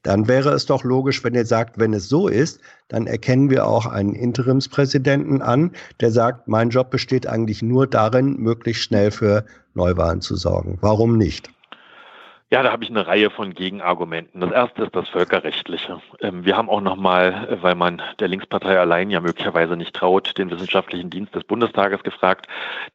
Dann 0.02 0.26
wäre 0.26 0.50
es 0.50 0.66
doch 0.66 0.82
logisch, 0.82 1.22
wenn 1.22 1.34
ihr 1.34 1.46
sagt, 1.46 1.78
wenn 1.78 1.94
es 1.94 2.08
so 2.08 2.26
ist, 2.26 2.60
dann 2.88 3.06
erkennen 3.06 3.50
wir 3.50 3.66
auch 3.66 3.86
einen 3.86 4.14
Interimspräsidenten 4.14 5.40
an, 5.42 5.70
der 6.00 6.10
sagt, 6.10 6.48
mein 6.48 6.70
Job 6.70 6.90
besteht 6.90 7.28
eigentlich 7.28 7.62
nur 7.62 7.86
darin, 7.86 8.36
möglichst 8.38 8.82
schnell 8.82 9.12
für 9.12 9.44
Neuwahlen 9.74 10.20
zu 10.20 10.34
sorgen. 10.34 10.78
Warum 10.80 11.16
nicht? 11.16 11.51
Ja, 12.52 12.62
da 12.62 12.70
habe 12.70 12.84
ich 12.84 12.90
eine 12.90 13.06
Reihe 13.06 13.30
von 13.30 13.54
Gegenargumenten. 13.54 14.42
Das 14.42 14.50
erste 14.50 14.82
ist 14.82 14.94
das 14.94 15.08
Völkerrechtliche. 15.08 16.02
Ähm, 16.20 16.44
wir 16.44 16.54
haben 16.54 16.68
auch 16.68 16.82
nochmal, 16.82 17.48
äh, 17.48 17.62
weil 17.62 17.74
man 17.74 18.02
der 18.20 18.28
Linkspartei 18.28 18.78
allein 18.78 19.08
ja 19.08 19.22
möglicherweise 19.22 19.74
nicht 19.74 19.96
traut, 19.96 20.36
den 20.36 20.50
wissenschaftlichen 20.50 21.08
Dienst 21.08 21.34
des 21.34 21.44
Bundestages 21.44 22.02
gefragt. 22.02 22.48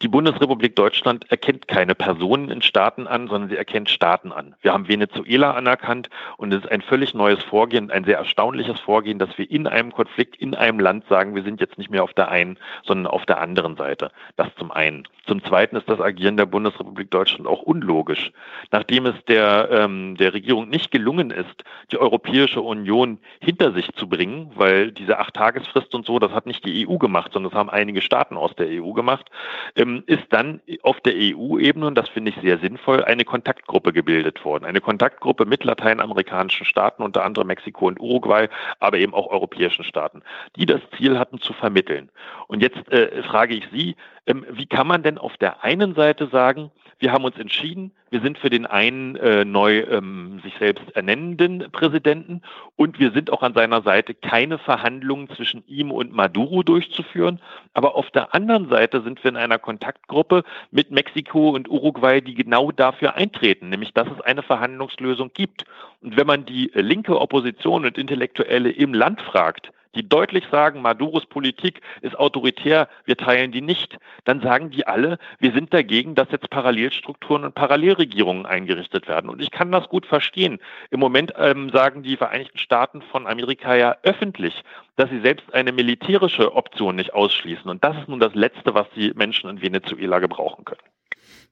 Die 0.03 0.09
Bundesrepublik 0.09 0.75
Deutschland 0.75 1.31
erkennt 1.31 1.67
keine 1.67 1.95
Personen 1.95 2.51
in 2.51 2.61
Staaten 2.61 3.07
an, 3.07 3.29
sondern 3.29 3.49
sie 3.49 3.57
erkennt 3.57 3.89
Staaten 3.89 4.31
an. 4.31 4.53
Wir 4.61 4.73
haben 4.73 4.87
Venezuela 4.87 5.55
anerkannt 5.55 6.11
und 6.37 6.53
es 6.53 6.63
ist 6.63 6.71
ein 6.71 6.83
völlig 6.83 7.15
neues 7.15 7.41
Vorgehen, 7.43 7.89
ein 7.89 8.03
sehr 8.03 8.19
erstaunliches 8.19 8.79
Vorgehen, 8.79 9.17
dass 9.17 9.39
wir 9.39 9.49
in 9.49 9.65
einem 9.65 9.91
Konflikt, 9.91 10.35
in 10.35 10.53
einem 10.53 10.79
Land 10.79 11.05
sagen, 11.09 11.33
wir 11.33 11.41
sind 11.41 11.61
jetzt 11.61 11.79
nicht 11.79 11.89
mehr 11.89 12.03
auf 12.03 12.13
der 12.13 12.29
einen, 12.29 12.59
sondern 12.83 13.11
auf 13.11 13.25
der 13.25 13.41
anderen 13.41 13.75
Seite. 13.75 14.11
Das 14.35 14.49
zum 14.59 14.69
einen. 14.71 15.07
Zum 15.25 15.43
zweiten 15.43 15.77
ist 15.77 15.89
das 15.89 15.99
Agieren 15.99 16.37
der 16.37 16.45
Bundesrepublik 16.45 17.09
Deutschland 17.09 17.47
auch 17.47 17.63
unlogisch. 17.63 18.31
Nachdem 18.71 19.07
es 19.07 19.15
der 19.25 19.46
der, 19.47 19.69
ähm, 19.71 20.15
der 20.17 20.33
Regierung 20.33 20.69
nicht 20.69 20.91
gelungen 20.91 21.31
ist, 21.31 21.63
die 21.91 21.97
Europäische 21.97 22.61
Union 22.61 23.19
hinter 23.39 23.71
sich 23.71 23.89
zu 23.93 24.07
bringen, 24.09 24.51
weil 24.55 24.91
diese 24.91 25.19
Acht-Tagesfrist 25.19 25.95
und 25.95 26.05
so, 26.05 26.19
das 26.19 26.31
hat 26.31 26.45
nicht 26.45 26.65
die 26.65 26.87
EU 26.87 26.97
gemacht, 26.97 27.31
sondern 27.33 27.51
das 27.51 27.57
haben 27.57 27.69
einige 27.69 28.01
Staaten 28.01 28.35
aus 28.35 28.53
der 28.55 28.67
EU 28.67 28.91
gemacht, 28.91 29.29
ähm, 29.75 30.03
ist 30.05 30.25
dann 30.29 30.61
auf 30.83 30.99
der 31.01 31.13
EU-Ebene, 31.15 31.87
und 31.87 31.95
das 31.95 32.09
finde 32.09 32.31
ich 32.31 32.37
sehr 32.41 32.59
sinnvoll, 32.59 33.03
eine 33.03 33.23
Kontaktgruppe 33.23 33.93
gebildet 33.93 34.43
worden. 34.43 34.65
Eine 34.65 34.81
Kontaktgruppe 34.81 35.45
mit 35.45 35.63
lateinamerikanischen 35.63 36.65
Staaten, 36.65 37.03
unter 37.03 37.23
anderem 37.23 37.47
Mexiko 37.47 37.87
und 37.87 37.99
Uruguay, 37.99 38.49
aber 38.79 38.97
eben 38.97 39.13
auch 39.13 39.27
europäischen 39.27 39.83
Staaten, 39.83 40.23
die 40.55 40.65
das 40.65 40.81
Ziel 40.97 41.17
hatten 41.17 41.39
zu 41.39 41.53
vermitteln. 41.53 42.09
Und 42.47 42.61
jetzt 42.61 42.91
äh, 42.91 43.23
frage 43.23 43.55
ich 43.55 43.67
Sie, 43.71 43.95
ähm, 44.25 44.45
wie 44.49 44.65
kann 44.65 44.87
man 44.87 45.03
denn 45.03 45.17
auf 45.17 45.37
der 45.37 45.63
einen 45.63 45.95
Seite 45.95 46.27
sagen, 46.27 46.71
wir 46.99 47.11
haben 47.11 47.25
uns 47.25 47.37
entschieden, 47.37 47.91
wir 48.09 48.21
sind 48.21 48.37
für 48.39 48.49
den 48.49 48.65
einen 48.65 49.15
äh, 49.17 49.45
neu 49.45 49.81
ähm, 49.81 50.39
sich 50.43 50.53
selbst 50.57 50.83
ernennenden 50.95 51.69
Präsidenten 51.71 52.41
und 52.75 52.99
wir 52.99 53.11
sind 53.11 53.31
auch 53.31 53.43
an 53.43 53.53
seiner 53.53 53.81
Seite, 53.81 54.15
keine 54.15 54.57
Verhandlungen 54.57 55.29
zwischen 55.29 55.63
ihm 55.67 55.91
und 55.91 56.13
Maduro 56.13 56.63
durchzuführen. 56.63 57.39
Aber 57.73 57.95
auf 57.95 58.09
der 58.11 58.33
anderen 58.33 58.69
Seite 58.69 59.01
sind 59.01 59.23
wir 59.23 59.29
in 59.29 59.37
einer 59.37 59.59
Kontaktgruppe 59.59 60.43
mit 60.71 60.89
Mexiko 60.89 61.49
und 61.49 61.69
Uruguay, 61.69 62.21
die 62.21 62.33
genau 62.33 62.71
dafür 62.71 63.15
eintreten, 63.15 63.69
nämlich 63.69 63.93
dass 63.93 64.07
es 64.07 64.21
eine 64.21 64.41
Verhandlungslösung 64.41 65.31
gibt. 65.33 65.65
Und 66.01 66.17
wenn 66.17 66.27
man 66.27 66.45
die 66.45 66.71
linke 66.73 67.19
Opposition 67.19 67.85
und 67.85 67.97
Intellektuelle 67.97 68.71
im 68.71 68.93
Land 68.93 69.21
fragt, 69.21 69.71
die 69.97 70.07
deutlich 70.07 70.45
sagen, 70.51 70.81
Maduros 70.81 71.25
Politik 71.25 71.81
ist 72.01 72.17
autoritär, 72.17 72.87
wir 73.05 73.17
teilen 73.17 73.51
die 73.51 73.61
nicht, 73.61 73.97
dann 74.23 74.41
sagen 74.41 74.69
die 74.69 74.87
alle, 74.87 75.17
wir 75.39 75.51
sind 75.51 75.73
dagegen, 75.73 76.15
dass 76.15 76.31
jetzt 76.31 76.49
Parallelstrukturen 76.49 77.43
und 77.43 77.55
Parallelregierungen 77.55 78.45
eingerichtet 78.45 79.07
werden. 79.07 79.29
Und 79.29 79.41
ich 79.41 79.51
kann 79.51 79.71
das 79.71 79.89
gut 79.89 80.05
verstehen. 80.05 80.59
Im 80.91 80.99
Moment 80.99 81.33
ähm, 81.37 81.69
sagen 81.71 82.03
die 82.03 82.17
Vereinigten 82.17 82.57
Staaten 82.57 83.01
von 83.01 83.27
Amerika 83.27 83.75
ja 83.75 83.97
öffentlich, 84.03 84.63
dass 84.95 85.09
sie 85.09 85.19
selbst 85.19 85.53
eine 85.53 85.71
militärische 85.71 86.55
Option 86.55 86.95
nicht 86.95 87.13
ausschließen. 87.13 87.69
Und 87.69 87.83
das 87.83 87.97
ist 87.97 88.07
nun 88.07 88.19
das 88.19 88.35
Letzte, 88.35 88.73
was 88.73 88.87
die 88.95 89.11
Menschen 89.15 89.49
in 89.49 89.61
Venezuela 89.61 90.19
gebrauchen 90.19 90.65
können. 90.65 90.81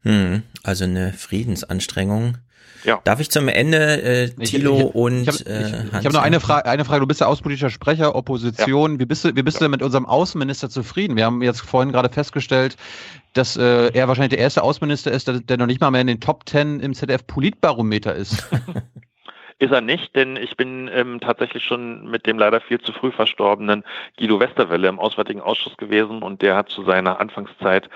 Hm, 0.04 0.44
also 0.64 0.84
eine 0.84 1.14
Friedensanstrengung 1.14 2.38
ja. 2.86 3.02
Darf 3.04 3.20
ich 3.20 3.32
zum 3.32 3.48
Ende 3.48 4.02
äh, 4.02 4.30
Thilo 4.30 4.78
ich, 4.78 4.84
ich, 4.84 4.96
und 4.96 5.22
ich, 5.24 5.42
ich, 5.42 5.48
äh, 5.48 5.86
ich 5.88 5.94
habe 5.94 6.12
noch 6.12 6.22
eine 6.22 6.40
Frage, 6.40 6.70
eine 6.70 6.86
Frage. 6.86 7.02
Du 7.02 7.08
bist 7.08 7.20
ja 7.20 7.28
außenpolitischer 7.28 7.70
Sprecher, 7.70 8.16
Opposition. 8.16 8.94
Ja. 8.94 9.00
Wie 9.00 9.06
bist 9.06 9.26
du, 9.26 9.36
wie 9.36 9.42
bist 9.44 9.60
ja. 9.60 9.66
du 9.66 9.70
mit 9.70 9.82
unserem 9.82 10.06
Außenminister 10.06 10.70
zufrieden? 10.70 11.16
Wir 11.16 11.26
haben 11.26 11.42
jetzt 11.42 11.62
vorhin 11.62 11.92
gerade 11.92 12.10
festgestellt, 12.10 12.78
dass 13.34 13.58
äh, 13.58 13.92
er 13.92 14.08
wahrscheinlich 14.08 14.30
der 14.30 14.40
erste 14.40 14.62
Außenminister 14.62 15.12
ist, 15.12 15.28
der, 15.28 15.40
der 15.40 15.58
noch 15.58 15.66
nicht 15.66 15.82
mal 15.82 15.92
mehr 15.92 16.02
in 16.02 16.08
den 16.08 16.22
Top 16.22 16.46
Ten 16.46 16.80
im 16.80 16.94
ZDF 16.94 17.26
Politbarometer 17.26 18.16
ist. 18.16 18.46
Ist 19.58 19.72
er 19.72 19.80
nicht, 19.80 20.14
denn 20.18 20.36
ich 20.36 20.58
bin 20.58 20.90
ähm, 20.94 21.22
tatsächlich 21.22 21.64
schon 21.64 22.10
mit 22.10 22.26
dem 22.26 22.38
leider 22.38 22.60
viel 22.60 22.82
zu 22.82 22.92
früh 22.92 23.12
verstorbenen 23.12 23.86
Guido 24.20 24.38
Westerwelle 24.42 24.90
im 24.90 25.00
Auswärtigen 25.00 25.40
Ausschuss 25.40 25.78
gewesen 25.78 26.24
und 26.24 26.42
der 26.42 26.58
hat 26.58 26.68
zu 26.68 26.84
seiner 26.84 27.22
Anfangszeit 27.22 27.90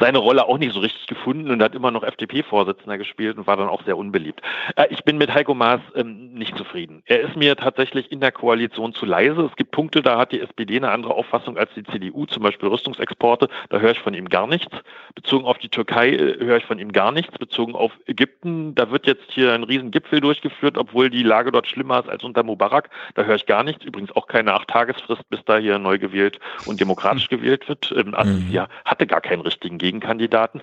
seine 0.00 0.16
Rolle 0.16 0.48
auch 0.48 0.56
nicht 0.56 0.72
so 0.72 0.80
richtig 0.80 1.06
gefunden 1.06 1.50
und 1.50 1.62
hat 1.62 1.74
immer 1.74 1.90
noch 1.90 2.04
FDP-Vorsitzender 2.04 2.96
gespielt 2.96 3.36
und 3.36 3.46
war 3.46 3.58
dann 3.58 3.68
auch 3.68 3.84
sehr 3.84 3.98
unbeliebt. 3.98 4.40
Äh, 4.76 4.86
ich 4.88 5.04
bin 5.04 5.18
mit 5.18 5.32
Heiko 5.34 5.52
Maas 5.52 5.82
ähm, 5.94 6.32
nicht 6.32 6.56
zufrieden. 6.56 7.02
Er 7.04 7.20
ist 7.20 7.36
mir 7.36 7.54
tatsächlich 7.54 8.10
in 8.10 8.20
der 8.20 8.32
Koalition 8.32 8.94
zu 8.94 9.04
leise. 9.04 9.42
Es 9.42 9.56
gibt 9.56 9.72
Punkte, 9.72 10.00
da 10.00 10.16
hat 10.16 10.32
die 10.32 10.40
SPD 10.40 10.78
eine 10.78 10.90
andere 10.90 11.12
Auffassung 11.12 11.58
als 11.58 11.70
die 11.74 11.84
CDU, 11.84 12.24
zum 12.24 12.42
Beispiel 12.42 12.70
Rüstungsexporte, 12.70 13.50
da 13.68 13.78
höre 13.78 13.90
ich 13.90 14.00
von 14.00 14.14
ihm 14.14 14.30
gar 14.30 14.46
nichts. 14.46 14.74
Bezogen 15.14 15.44
auf 15.44 15.58
die 15.58 15.68
Türkei 15.68 16.14
äh, 16.14 16.38
höre 16.38 16.56
ich 16.56 16.64
von 16.64 16.78
ihm 16.78 16.92
gar 16.92 17.12
nichts. 17.12 17.36
Bezogen 17.36 17.74
auf 17.74 17.92
Ägypten, 18.06 18.74
da 18.74 18.90
wird 18.90 19.06
jetzt 19.06 19.30
hier 19.32 19.52
ein 19.52 19.64
Riesengipfel 19.64 20.22
durchgeführt, 20.22 20.78
obwohl 20.78 20.93
obwohl 20.94 21.10
die 21.10 21.24
Lage 21.24 21.50
dort 21.50 21.66
schlimmer 21.66 21.98
ist 21.98 22.08
als 22.08 22.22
unter 22.22 22.44
Mubarak. 22.44 22.88
Da 23.14 23.24
höre 23.24 23.34
ich 23.34 23.46
gar 23.46 23.64
nichts. 23.64 23.84
Übrigens 23.84 24.14
auch 24.14 24.28
keine 24.28 24.54
Acht-Tagesfrist, 24.54 25.28
bis 25.28 25.40
da 25.44 25.58
hier 25.58 25.80
neu 25.80 25.98
gewählt 25.98 26.38
und 26.66 26.78
demokratisch 26.80 27.28
hm. 27.28 27.38
gewählt 27.38 27.68
wird. 27.68 27.92
Ähm, 27.96 28.14
also 28.14 28.32
mhm. 28.32 28.50
ja, 28.50 28.68
hatte 28.84 29.06
gar 29.08 29.20
keinen 29.20 29.40
richtigen 29.40 29.78
Gegenkandidaten. 29.78 30.62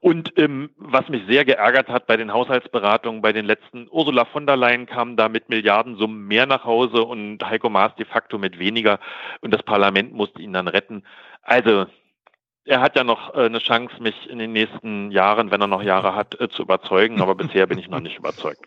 Und 0.00 0.32
ähm, 0.38 0.70
was 0.78 1.10
mich 1.10 1.26
sehr 1.28 1.44
geärgert 1.44 1.88
hat 1.88 2.06
bei 2.06 2.16
den 2.16 2.32
Haushaltsberatungen, 2.32 3.20
bei 3.20 3.34
den 3.34 3.44
letzten, 3.44 3.86
Ursula 3.90 4.24
von 4.24 4.46
der 4.46 4.56
Leyen 4.56 4.86
kam 4.86 5.16
da 5.16 5.28
mit 5.28 5.50
Milliardensummen 5.50 6.26
mehr 6.26 6.46
nach 6.46 6.64
Hause 6.64 7.02
und 7.02 7.44
Heiko 7.44 7.68
Maas 7.68 7.94
de 7.96 8.06
facto 8.06 8.38
mit 8.38 8.58
weniger. 8.58 8.98
Und 9.42 9.52
das 9.52 9.62
Parlament 9.62 10.14
musste 10.14 10.40
ihn 10.40 10.54
dann 10.54 10.68
retten. 10.68 11.02
Also 11.42 11.86
er 12.66 12.80
hat 12.80 12.96
ja 12.96 13.04
noch 13.04 13.34
äh, 13.34 13.46
eine 13.46 13.60
Chance, 13.60 13.94
mich 14.00 14.28
in 14.28 14.38
den 14.38 14.52
nächsten 14.52 15.10
Jahren, 15.10 15.50
wenn 15.50 15.60
er 15.60 15.66
noch 15.66 15.82
Jahre 15.82 16.14
hat, 16.14 16.38
äh, 16.40 16.48
zu 16.48 16.62
überzeugen, 16.62 17.20
aber 17.20 17.34
bisher 17.34 17.66
bin 17.66 17.78
ich 17.78 17.88
noch 17.88 18.00
nicht 18.00 18.18
überzeugt. 18.18 18.66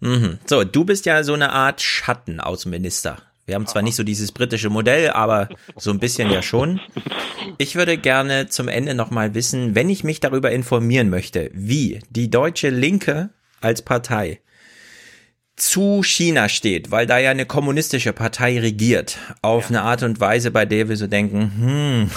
Mhm. 0.00 0.38
So, 0.46 0.64
du 0.64 0.84
bist 0.84 1.06
ja 1.06 1.22
so 1.22 1.34
eine 1.34 1.52
Art 1.52 1.80
Schattenaußenminister. 1.80 3.18
Wir 3.46 3.54
haben 3.54 3.66
zwar 3.66 3.82
nicht 3.82 3.94
so 3.94 4.02
dieses 4.02 4.32
britische 4.32 4.70
Modell, 4.70 5.10
aber 5.10 5.48
so 5.76 5.92
ein 5.92 6.00
bisschen 6.00 6.30
ja 6.32 6.42
schon. 6.42 6.80
Ich 7.58 7.76
würde 7.76 7.96
gerne 7.96 8.48
zum 8.48 8.66
Ende 8.66 8.94
nochmal 8.94 9.34
wissen, 9.34 9.76
wenn 9.76 9.88
ich 9.88 10.02
mich 10.02 10.18
darüber 10.18 10.50
informieren 10.50 11.10
möchte, 11.10 11.50
wie 11.54 12.00
die 12.10 12.28
deutsche 12.28 12.70
Linke 12.70 13.30
als 13.60 13.82
Partei 13.82 14.40
zu 15.54 16.02
China 16.02 16.48
steht, 16.48 16.90
weil 16.90 17.06
da 17.06 17.18
ja 17.18 17.30
eine 17.30 17.46
kommunistische 17.46 18.12
Partei 18.12 18.58
regiert, 18.58 19.18
auf 19.42 19.70
ja. 19.70 19.78
eine 19.78 19.82
Art 19.82 20.02
und 20.02 20.20
Weise, 20.20 20.50
bei 20.50 20.66
der 20.66 20.88
wir 20.88 20.96
so 20.96 21.06
denken, 21.06 21.52
hm, 21.56 22.10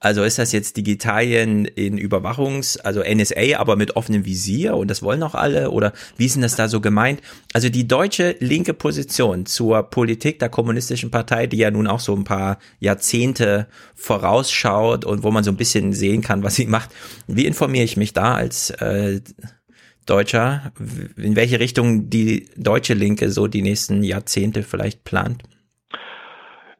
also 0.00 0.24
ist 0.24 0.38
das 0.38 0.52
jetzt 0.52 0.78
Digitalien 0.78 1.66
in 1.66 1.98
Überwachungs-, 1.98 2.78
also 2.80 3.02
NSA, 3.02 3.58
aber 3.58 3.76
mit 3.76 3.96
offenem 3.96 4.24
Visier 4.24 4.74
und 4.76 4.90
das 4.90 5.02
wollen 5.02 5.22
auch 5.22 5.34
alle 5.34 5.70
oder 5.70 5.92
wie 6.16 6.24
ist 6.24 6.36
denn 6.36 6.42
das 6.42 6.56
da 6.56 6.68
so 6.68 6.80
gemeint? 6.80 7.20
Also 7.52 7.68
die 7.68 7.86
deutsche 7.86 8.34
linke 8.40 8.72
Position 8.72 9.44
zur 9.44 9.82
Politik 9.82 10.38
der 10.38 10.48
kommunistischen 10.48 11.10
Partei, 11.10 11.46
die 11.46 11.58
ja 11.58 11.70
nun 11.70 11.86
auch 11.86 12.00
so 12.00 12.16
ein 12.16 12.24
paar 12.24 12.58
Jahrzehnte 12.78 13.68
vorausschaut 13.94 15.04
und 15.04 15.22
wo 15.22 15.30
man 15.30 15.44
so 15.44 15.50
ein 15.50 15.58
bisschen 15.58 15.92
sehen 15.92 16.22
kann, 16.22 16.42
was 16.42 16.56
sie 16.56 16.66
macht. 16.66 16.90
Wie 17.26 17.44
informiere 17.44 17.84
ich 17.84 17.98
mich 17.98 18.14
da 18.14 18.34
als 18.34 18.70
äh, 18.70 19.20
Deutscher, 20.06 20.72
in 21.16 21.36
welche 21.36 21.60
Richtung 21.60 22.08
die 22.08 22.48
deutsche 22.56 22.94
Linke 22.94 23.30
so 23.30 23.46
die 23.46 23.62
nächsten 23.62 24.02
Jahrzehnte 24.02 24.62
vielleicht 24.62 25.04
plant? 25.04 25.42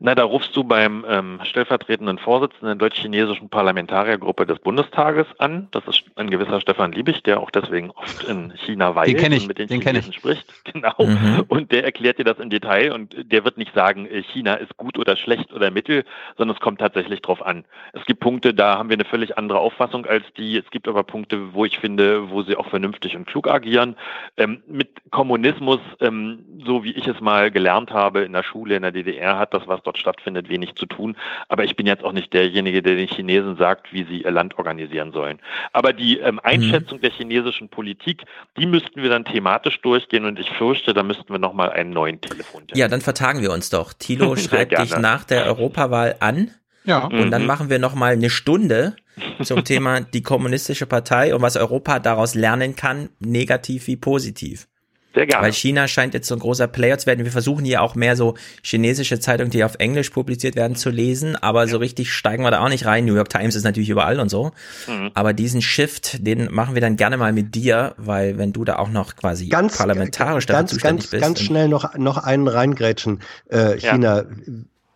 Na, 0.02 0.14
da 0.14 0.24
rufst 0.24 0.56
du 0.56 0.64
beim 0.64 1.04
ähm, 1.06 1.40
stellvertretenden 1.42 2.16
Vorsitzenden 2.16 2.68
der 2.68 2.88
deutsch-chinesischen 2.88 3.50
Parlamentariergruppe 3.50 4.46
des 4.46 4.58
Bundestages 4.58 5.26
an. 5.38 5.68
Das 5.72 5.86
ist 5.86 6.04
ein 6.16 6.30
gewisser 6.30 6.58
Stefan 6.62 6.92
Liebig, 6.92 7.22
der 7.22 7.38
auch 7.38 7.50
deswegen 7.50 7.90
oft 7.90 8.24
in 8.24 8.50
China 8.64 8.94
weilt 8.94 9.20
den 9.20 9.32
ich, 9.32 9.42
und 9.42 9.48
mit 9.48 9.58
den, 9.58 9.68
den 9.68 9.82
Chinesen 9.82 10.14
spricht. 10.14 10.46
Genau. 10.72 10.94
Mhm. 10.98 11.44
Und 11.48 11.72
der 11.72 11.84
erklärt 11.84 12.18
dir 12.18 12.24
das 12.24 12.38
im 12.38 12.48
Detail 12.48 12.92
und 12.92 13.14
der 13.32 13.44
wird 13.44 13.58
nicht 13.58 13.74
sagen, 13.74 14.06
äh, 14.06 14.22
China 14.22 14.54
ist 14.54 14.76
gut 14.76 14.98
oder 14.98 15.16
schlecht 15.16 15.52
oder 15.52 15.70
mittel, 15.70 16.04
sondern 16.36 16.54
es 16.56 16.60
kommt 16.60 16.80
tatsächlich 16.80 17.20
drauf 17.22 17.44
an. 17.44 17.64
Es 17.92 18.04
gibt 18.06 18.20
Punkte, 18.20 18.54
da 18.54 18.78
haben 18.78 18.88
wir 18.88 18.94
eine 18.94 19.04
völlig 19.04 19.36
andere 19.36 19.58
Auffassung 19.58 20.06
als 20.06 20.24
die. 20.36 20.56
Es 20.56 20.70
gibt 20.70 20.86
aber 20.86 21.02
Punkte, 21.02 21.52
wo 21.54 21.64
ich 21.64 21.78
finde, 21.78 22.30
wo 22.30 22.42
sie 22.42 22.56
auch 22.56 22.68
vernünftig 22.68 23.16
und 23.16 23.26
klug 23.26 23.48
agieren. 23.48 23.96
Ähm, 24.36 24.62
mit 24.68 24.88
Kommunismus, 25.10 25.80
ähm, 26.00 26.44
so 26.64 26.84
wie 26.84 26.92
ich 26.92 27.06
es 27.06 27.20
mal 27.20 27.50
gelernt 27.50 27.90
habe 27.90 28.20
in 28.20 28.32
der 28.32 28.44
Schule 28.44 28.76
in 28.76 28.82
der 28.82 28.92
DDR, 28.92 29.38
hat 29.38 29.52
das 29.52 29.66
was 29.66 29.82
dort 29.90 29.98
stattfindet, 29.98 30.48
wenig 30.48 30.74
zu 30.76 30.86
tun. 30.86 31.16
Aber 31.48 31.64
ich 31.64 31.76
bin 31.76 31.86
jetzt 31.86 32.04
auch 32.04 32.12
nicht 32.12 32.32
derjenige, 32.32 32.82
der 32.82 32.94
den 32.94 33.08
Chinesen 33.08 33.56
sagt, 33.56 33.92
wie 33.92 34.04
sie 34.04 34.22
ihr 34.22 34.30
Land 34.30 34.56
organisieren 34.58 35.12
sollen. 35.12 35.40
Aber 35.72 35.92
die 35.92 36.18
ähm, 36.18 36.34
mhm. 36.34 36.40
Einschätzung 36.44 36.98
mhm. 36.98 37.02
der 37.02 37.10
chinesischen 37.10 37.68
Politik, 37.68 38.24
die 38.56 38.66
müssten 38.66 39.02
wir 39.02 39.10
dann 39.10 39.24
thematisch 39.24 39.80
durchgehen 39.80 40.24
und 40.24 40.38
ich 40.38 40.50
fürchte, 40.50 40.94
da 40.94 41.02
müssten 41.02 41.32
wir 41.32 41.38
nochmal 41.38 41.70
einen 41.70 41.90
neuen 41.90 42.20
Telefon. 42.20 42.62
Ja, 42.74 42.88
dann 42.88 43.00
vertagen 43.00 43.42
wir 43.42 43.52
uns 43.52 43.70
doch. 43.70 43.92
Tilo 43.92 44.36
schreibt 44.36 44.78
dich 44.78 44.96
nach 44.96 45.24
der 45.24 45.46
Europawahl 45.46 46.16
an. 46.20 46.52
Ja. 46.84 47.04
Und 47.04 47.30
dann 47.30 47.42
mhm. 47.42 47.48
machen 47.48 47.70
wir 47.70 47.78
nochmal 47.78 48.12
eine 48.12 48.30
Stunde 48.30 48.96
zum 49.42 49.64
Thema 49.64 50.00
die 50.14 50.22
kommunistische 50.22 50.86
Partei 50.86 51.34
und 51.34 51.42
was 51.42 51.56
Europa 51.56 51.98
daraus 51.98 52.34
lernen 52.34 52.74
kann, 52.74 53.10
negativ 53.18 53.86
wie 53.86 53.96
positiv. 53.96 54.66
Sehr 55.14 55.26
gerne. 55.26 55.44
Weil 55.44 55.52
China 55.52 55.88
scheint 55.88 56.14
jetzt 56.14 56.28
so 56.28 56.36
ein 56.36 56.40
großer 56.40 56.68
Player 56.68 56.96
zu 56.96 57.06
werden. 57.06 57.24
Wir 57.24 57.32
versuchen 57.32 57.64
hier 57.64 57.82
auch 57.82 57.94
mehr 57.94 58.14
so 58.14 58.34
chinesische 58.62 59.18
Zeitungen, 59.18 59.50
die 59.50 59.64
auf 59.64 59.74
Englisch 59.78 60.10
publiziert 60.10 60.54
werden, 60.54 60.76
zu 60.76 60.90
lesen, 60.90 61.34
aber 61.36 61.62
ja. 61.62 61.66
so 61.66 61.78
richtig 61.78 62.12
steigen 62.12 62.44
wir 62.44 62.50
da 62.50 62.60
auch 62.60 62.68
nicht 62.68 62.86
rein. 62.86 63.04
New 63.06 63.16
York 63.16 63.28
Times 63.28 63.56
ist 63.56 63.64
natürlich 63.64 63.90
überall 63.90 64.20
und 64.20 64.28
so. 64.28 64.52
Mhm. 64.86 65.10
Aber 65.14 65.32
diesen 65.32 65.62
Shift, 65.62 66.24
den 66.24 66.52
machen 66.52 66.74
wir 66.74 66.80
dann 66.80 66.96
gerne 66.96 67.16
mal 67.16 67.32
mit 67.32 67.54
dir, 67.54 67.94
weil 67.96 68.38
wenn 68.38 68.52
du 68.52 68.64
da 68.64 68.76
auch 68.76 68.90
noch 68.90 69.16
quasi 69.16 69.48
ganz, 69.48 69.78
parlamentarisch 69.78 70.46
ganz, 70.46 70.70
zuständig 70.70 71.04
ganz, 71.04 71.10
bist. 71.10 71.22
Ganz 71.22 71.40
schnell 71.40 71.68
noch, 71.68 71.96
noch 71.96 72.18
einen 72.18 72.46
reingrätschen. 72.46 73.20
Äh, 73.48 73.78
China, 73.78 74.22
ja. 74.22 74.26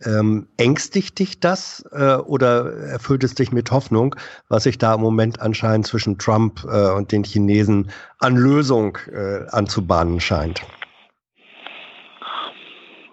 Ähm, 0.04 0.48
ängstigt 0.56 1.18
dich 1.18 1.40
das 1.40 1.84
äh, 1.92 2.16
oder 2.16 2.72
erfüllt 2.88 3.24
es 3.24 3.34
dich 3.34 3.52
mit 3.52 3.70
Hoffnung, 3.70 4.16
was 4.48 4.64
sich 4.64 4.78
da 4.78 4.94
im 4.94 5.00
Moment 5.00 5.40
anscheinend 5.40 5.86
zwischen 5.86 6.18
Trump 6.18 6.64
äh, 6.64 6.90
und 6.90 7.12
den 7.12 7.24
Chinesen 7.24 7.90
an 8.18 8.36
Lösung 8.36 8.98
äh, 9.12 9.46
anzubahnen 9.50 10.20
scheint? 10.20 10.62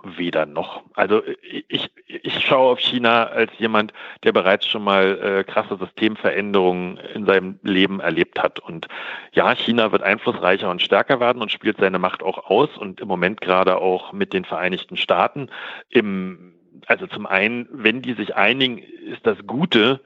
weder 0.03 0.45
noch. 0.45 0.83
Also 0.93 1.21
ich, 1.67 1.91
ich 2.07 2.45
schaue 2.45 2.71
auf 2.71 2.79
China 2.79 3.25
als 3.25 3.51
jemand, 3.57 3.93
der 4.23 4.31
bereits 4.31 4.65
schon 4.67 4.83
mal 4.83 5.19
äh, 5.19 5.43
krasse 5.43 5.77
Systemveränderungen 5.77 6.97
in 7.13 7.25
seinem 7.25 7.59
Leben 7.63 7.99
erlebt 7.99 8.41
hat. 8.41 8.59
Und 8.59 8.87
ja, 9.33 9.53
China 9.55 9.91
wird 9.91 10.03
einflussreicher 10.03 10.69
und 10.69 10.81
stärker 10.81 11.19
werden 11.19 11.41
und 11.41 11.51
spielt 11.51 11.77
seine 11.77 11.99
Macht 11.99 12.23
auch 12.23 12.49
aus 12.49 12.77
und 12.77 12.99
im 12.99 13.07
Moment 13.07 13.41
gerade 13.41 13.77
auch 13.77 14.13
mit 14.13 14.33
den 14.33 14.45
Vereinigten 14.45 14.97
Staaten. 14.97 15.49
Im, 15.89 16.53
also 16.87 17.07
zum 17.07 17.25
einen, 17.25 17.67
wenn 17.71 18.01
die 18.01 18.13
sich 18.13 18.35
einigen, 18.35 18.77
ist 18.77 19.25
das 19.25 19.37
Gute, 19.45 20.01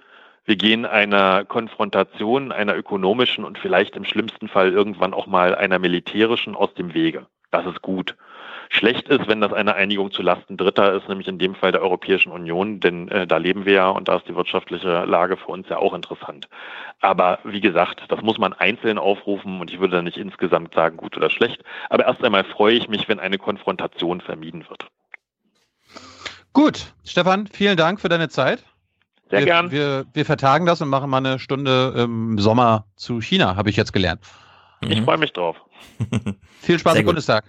wir 0.46 0.56
gehen 0.56 0.86
einer 0.86 1.44
Konfrontation, 1.46 2.52
einer 2.52 2.76
ökonomischen 2.76 3.46
und 3.46 3.58
vielleicht 3.58 3.96
im 3.96 4.06
schlimmsten 4.06 4.48
Fall 4.48 4.72
irgendwann 4.72 5.14
auch 5.14 5.26
mal 5.26 5.56
einer 5.56 5.80
militärischen 5.80 6.56
aus 6.56 6.74
dem 6.76 6.94
Wege. 6.94 7.26
Das 7.52 7.66
ist 7.66 7.82
gut. 7.82 8.16
Schlecht 8.70 9.08
ist, 9.10 9.28
wenn 9.28 9.42
das 9.42 9.54
eine 9.54 9.76
Einigung 9.76 10.12
zu 10.12 10.22
Lasten 10.22 10.58
Dritter 10.58 10.94
ist, 10.94 11.08
nämlich 11.08 11.28
in 11.28 11.40
dem 11.40 11.56
Fall 11.56 11.72
der 11.72 11.82
Europäischen 11.82 12.32
Union, 12.32 12.80
denn 12.80 13.08
äh, 13.10 13.28
da 13.28 13.38
leben 13.38 13.66
wir 13.66 13.74
ja 13.74 13.90
und 13.90 14.08
da 14.08 14.18
ist 14.18 14.28
die 14.28 14.36
wirtschaftliche 14.36 15.06
Lage 15.06 15.38
für 15.38 15.52
uns 15.52 15.70
ja 15.70 15.78
auch 15.78 15.94
interessant. 15.94 16.48
Aber 17.00 17.40
wie 17.44 17.62
gesagt, 17.62 18.04
das 18.10 18.22
muss 18.22 18.38
man 18.38 18.54
einzeln 18.54 18.98
aufrufen 18.98 19.62
und 19.62 19.72
ich 19.72 19.80
würde 19.80 19.98
da 19.98 20.02
nicht 20.02 20.18
insgesamt 20.18 20.74
sagen, 20.74 20.98
gut 20.98 21.16
oder 21.16 21.30
schlecht. 21.30 21.64
Aber 21.90 22.06
erst 22.06 22.24
einmal 22.24 22.44
freue 22.44 22.76
ich 22.76 22.88
mich, 22.88 23.08
wenn 23.08 23.20
eine 23.20 23.38
Konfrontation 23.38 24.22
vermieden 24.22 24.66
wird. 24.70 24.88
Gut, 26.56 26.94
Stefan, 27.04 27.48
vielen 27.48 27.76
Dank 27.76 28.00
für 28.00 28.08
deine 28.08 28.30
Zeit. 28.30 28.64
Sehr 29.30 29.40
wir, 29.40 29.46
gern. 29.46 29.72
Wir, 29.72 30.06
wir 30.14 30.26
vertagen 30.26 30.66
das 30.66 30.82
und 30.82 30.88
machen 30.88 31.10
mal 31.10 31.18
eine 31.18 31.38
Stunde 31.38 31.94
im 31.98 32.40
Sommer 32.40 32.86
zu 32.96 33.20
China, 33.20 33.58
habe 33.58 33.70
ich 33.70 33.76
jetzt 33.76 33.92
gelernt. 33.92 34.22
Ich 34.80 35.02
freue 35.02 35.18
mich 35.18 35.34
drauf. 35.34 35.58
Viel 36.62 36.80
Spaß 36.80 36.94
Sehr 36.94 37.02
im 37.02 37.06
gut. 37.06 37.12
Bundestag. 37.12 37.44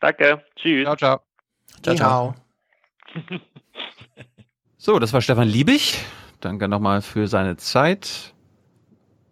Danke. 0.00 0.42
Tschüss. 0.56 0.82
Ciao, 0.82 0.96
ciao. 0.96 1.20
Ciao, 1.82 1.94
ciao. 1.94 2.34
So, 4.76 4.98
das 4.98 5.12
war 5.12 5.20
Stefan 5.20 5.46
Liebig. 5.46 6.04
Danke 6.40 6.66
nochmal 6.66 7.02
für 7.02 7.28
seine 7.28 7.56
Zeit. 7.56 8.34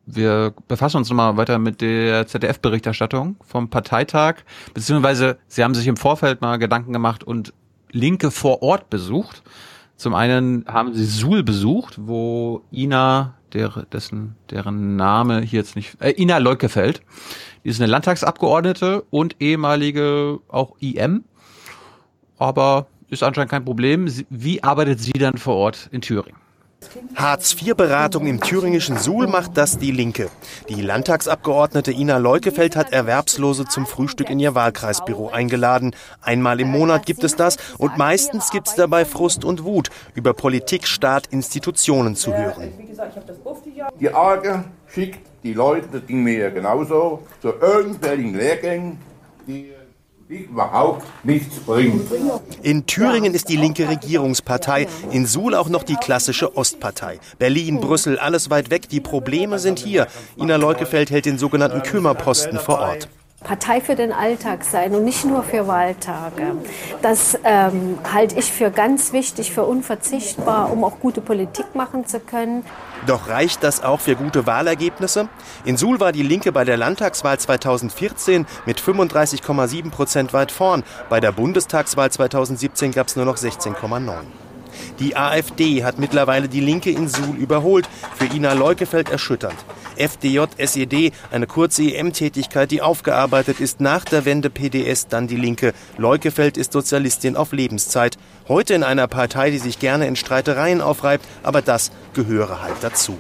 Wir 0.07 0.55
befassen 0.69 0.99
uns 0.99 1.11
nochmal 1.11 1.37
weiter 1.37 1.59
mit 1.59 1.81
der 1.81 2.29
ZDF-Berichterstattung 2.29 3.35
vom 3.45 3.69
Parteitag, 3.69 4.37
beziehungsweise 4.73 5.41
Sie 5.49 5.65
haben 5.65 5.75
sich 5.75 5.89
im 5.89 5.97
Vorfeld 5.97 6.41
mal 6.41 6.59
Gedanken 6.59 6.93
gemacht 6.93 7.25
und 7.25 7.53
Linke 7.93 8.31
vor 8.31 8.63
Ort 8.63 8.91
besucht. 8.91 9.43
Zum 9.97 10.15
einen 10.15 10.65
haben 10.67 10.95
Sie 10.95 11.05
Suhl 11.05 11.43
besucht, 11.43 11.97
wo 12.01 12.63
Ina, 12.73 13.35
der, 13.53 13.87
dessen, 13.93 14.37
deren 14.51 14.97
Name 14.97 15.41
hier 15.41 15.61
jetzt 15.61 15.77
nicht, 15.77 16.01
äh, 16.01 16.13
Ina 16.13 16.39
Leukefeld, 16.39 17.03
die 17.65 17.69
ist 17.69 17.81
eine 17.81 17.91
Landtagsabgeordnete 17.91 19.05
und 19.11 19.37
ehemalige 19.41 20.39
auch 20.49 20.77
IM, 20.81 21.25
aber 22.39 22.87
ist 23.11 23.23
anscheinend 23.23 23.51
kein 23.51 23.65
Problem. 23.65 24.09
Wie 24.31 24.63
arbeitet 24.63 25.01
sie 25.01 25.13
dann 25.13 25.37
vor 25.37 25.57
Ort 25.57 25.89
in 25.93 26.01
Thüringen? 26.01 26.39
Hartz-IV-Beratung 27.15 28.27
im 28.27 28.41
thüringischen 28.41 28.97
Suhl 28.97 29.27
macht 29.27 29.57
das 29.57 29.79
die 29.79 29.91
Linke. 29.91 30.31
Die 30.69 30.81
Landtagsabgeordnete 30.81 31.93
Ina 31.93 32.17
Leukefeld 32.17 32.77
hat 32.77 32.93
Erwerbslose 32.93 33.67
zum 33.67 33.87
Frühstück 33.87 34.31
in 34.31 34.41
ihr 34.41 34.55
Wahlkreisbüro 34.55 35.29
eingeladen. 35.29 35.95
Einmal 36.23 36.61
im 36.61 36.69
Monat 36.69 37.07
gibt 37.07 37.25
es 37.25 37.37
das 37.37 37.59
und 37.79 37.99
meistens 37.99 38.51
gibt 38.51 38.69
es 38.69 38.75
dabei 38.75 39.05
Frust 39.05 39.45
und 39.45 39.65
Wut, 39.65 39.91
über 40.15 40.33
Politik, 40.33 40.87
Staat, 40.87 41.27
Institutionen 41.29 42.17
zu 42.17 42.35
hören. 42.37 42.73
Die 43.99 44.13
Arge 44.13 44.65
schickt 44.87 45.21
die 45.43 45.53
Leute, 45.53 45.89
das 45.93 46.07
ging 46.07 46.23
mir 46.23 46.39
ja 46.39 46.51
genauso, 46.51 47.23
zu 47.41 47.49
irgendwelchen 47.49 48.35
Lehrgängen, 48.35 48.99
die 49.47 49.73
überhaupt 50.31 51.05
nichts 51.25 51.57
bringen. 51.59 52.09
In 52.63 52.87
Thüringen 52.87 53.35
ist 53.35 53.49
die 53.49 53.57
linke 53.57 53.89
Regierungspartei, 53.89 54.87
in 55.11 55.27
Suhl 55.27 55.55
auch 55.55 55.69
noch 55.69 55.83
die 55.83 55.97
klassische 55.97 56.57
Ostpartei. 56.57 57.19
Berlin, 57.39 57.81
Brüssel, 57.81 58.19
alles 58.19 58.49
weit 58.49 58.71
weg, 58.71 58.89
die 58.89 59.01
Probleme 59.01 59.59
sind 59.59 59.81
hier. 59.81 60.07
Ina 60.37 60.57
Leukefeld 60.57 61.11
hält 61.11 61.27
den 61.27 61.39
sogenannten 61.39 61.83
Kümmerposten 61.83 62.59
vor 62.59 62.79
Ort. 62.79 63.09
Partei 63.43 63.81
für 63.81 63.95
den 63.95 64.13
Alltag 64.13 64.65
sein 64.65 64.95
und 64.95 65.05
nicht 65.05 65.25
nur 65.25 65.43
für 65.43 65.67
Wahltage. 65.67 66.57
Das 67.01 67.39
ähm, 67.45 67.99
halte 68.13 68.39
ich 68.39 68.53
für 68.53 68.71
ganz 68.71 69.13
wichtig, 69.13 69.53
für 69.53 69.65
unverzichtbar, 69.65 70.71
um 70.71 70.85
auch 70.85 71.01
gute 71.01 71.23
Politik 71.23 71.75
machen 71.75 72.07
zu 72.07 72.21
können. 72.21 72.65
Doch 73.07 73.29
reicht 73.29 73.65
das 73.65 73.83
auch 73.83 74.01
für 74.01 74.15
gute 74.15 74.47
Wahlergebnisse? 74.47 75.29
In 75.65 75.79
Suhl 75.79 76.01
war 76.01 76.13
die 76.13 76.23
Linke 76.23 76.53
bei 76.53 76.65
der 76.65 76.77
Landtagswahl 76.77 77.39
2014 77.39 78.47
mit 78.67 78.79
35,7 78.79 79.91
Prozent 79.91 80.33
weit 80.35 80.53
vorn. 80.53 80.85
Bei 81.09 81.21
der 81.21 81.33
Bundestagswahl 81.33 82.11
2017 82.11 82.93
gab 82.93 83.07
es 83.07 83.17
nur 83.17 83.25
noch 83.25 83.37
16,9. 83.37 84.50
Die 84.99 85.17
AfD 85.17 85.85
hat 85.85 85.99
mittlerweile 85.99 86.49
die 86.49 86.61
Linke 86.61 86.91
in 86.91 87.09
Suhl 87.09 87.37
überholt. 87.37 87.89
Für 88.17 88.27
Ina 88.35 88.53
Leukefeld 88.53 89.11
erschütternd. 89.11 89.57
FDJ, 89.97 90.41
SED, 90.57 91.13
eine 91.31 91.47
kurze 91.47 91.83
EM-Tätigkeit, 91.83 92.71
die 92.71 92.81
aufgearbeitet 92.81 93.61
ist 93.61 93.81
nach 93.81 94.05
der 94.05 94.25
Wende 94.25 94.49
PDS, 94.49 95.09
dann 95.09 95.27
die 95.27 95.37
Linke. 95.37 95.75
Leukefeld 95.99 96.57
ist 96.57 96.73
Sozialistin 96.73 97.37
auf 97.37 97.53
Lebenszeit. 97.53 98.17
Heute 98.49 98.75
in 98.75 98.83
einer 98.83 99.09
Partei, 99.09 99.51
die 99.51 99.59
sich 99.59 99.79
gerne 99.79 100.07
in 100.07 100.17
Streitereien 100.17 100.81
aufreibt, 100.81 101.27
aber 101.43 101.61
das 101.61 101.91
gehöre 102.15 102.63
halt 102.63 102.77
dazu. 102.81 103.19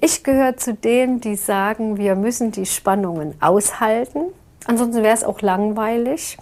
Ich 0.00 0.24
gehöre 0.24 0.56
zu 0.56 0.74
denen, 0.74 1.20
die 1.20 1.36
sagen, 1.36 1.96
wir 1.96 2.16
müssen 2.16 2.50
die 2.50 2.66
Spannungen 2.66 3.34
aushalten. 3.40 4.32
Ansonsten 4.66 5.02
wäre 5.02 5.14
es 5.14 5.22
auch 5.22 5.40
langweilig. 5.42 6.38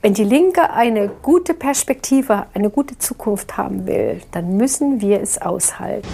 Wenn 0.00 0.14
die 0.14 0.24
Linke 0.24 0.70
eine 0.70 1.08
gute 1.08 1.54
Perspektive, 1.54 2.46
eine 2.54 2.70
gute 2.70 2.98
Zukunft 2.98 3.56
haben 3.56 3.86
will, 3.86 4.22
dann 4.30 4.56
müssen 4.56 5.00
wir 5.00 5.20
es 5.20 5.38
aushalten. 5.38 6.08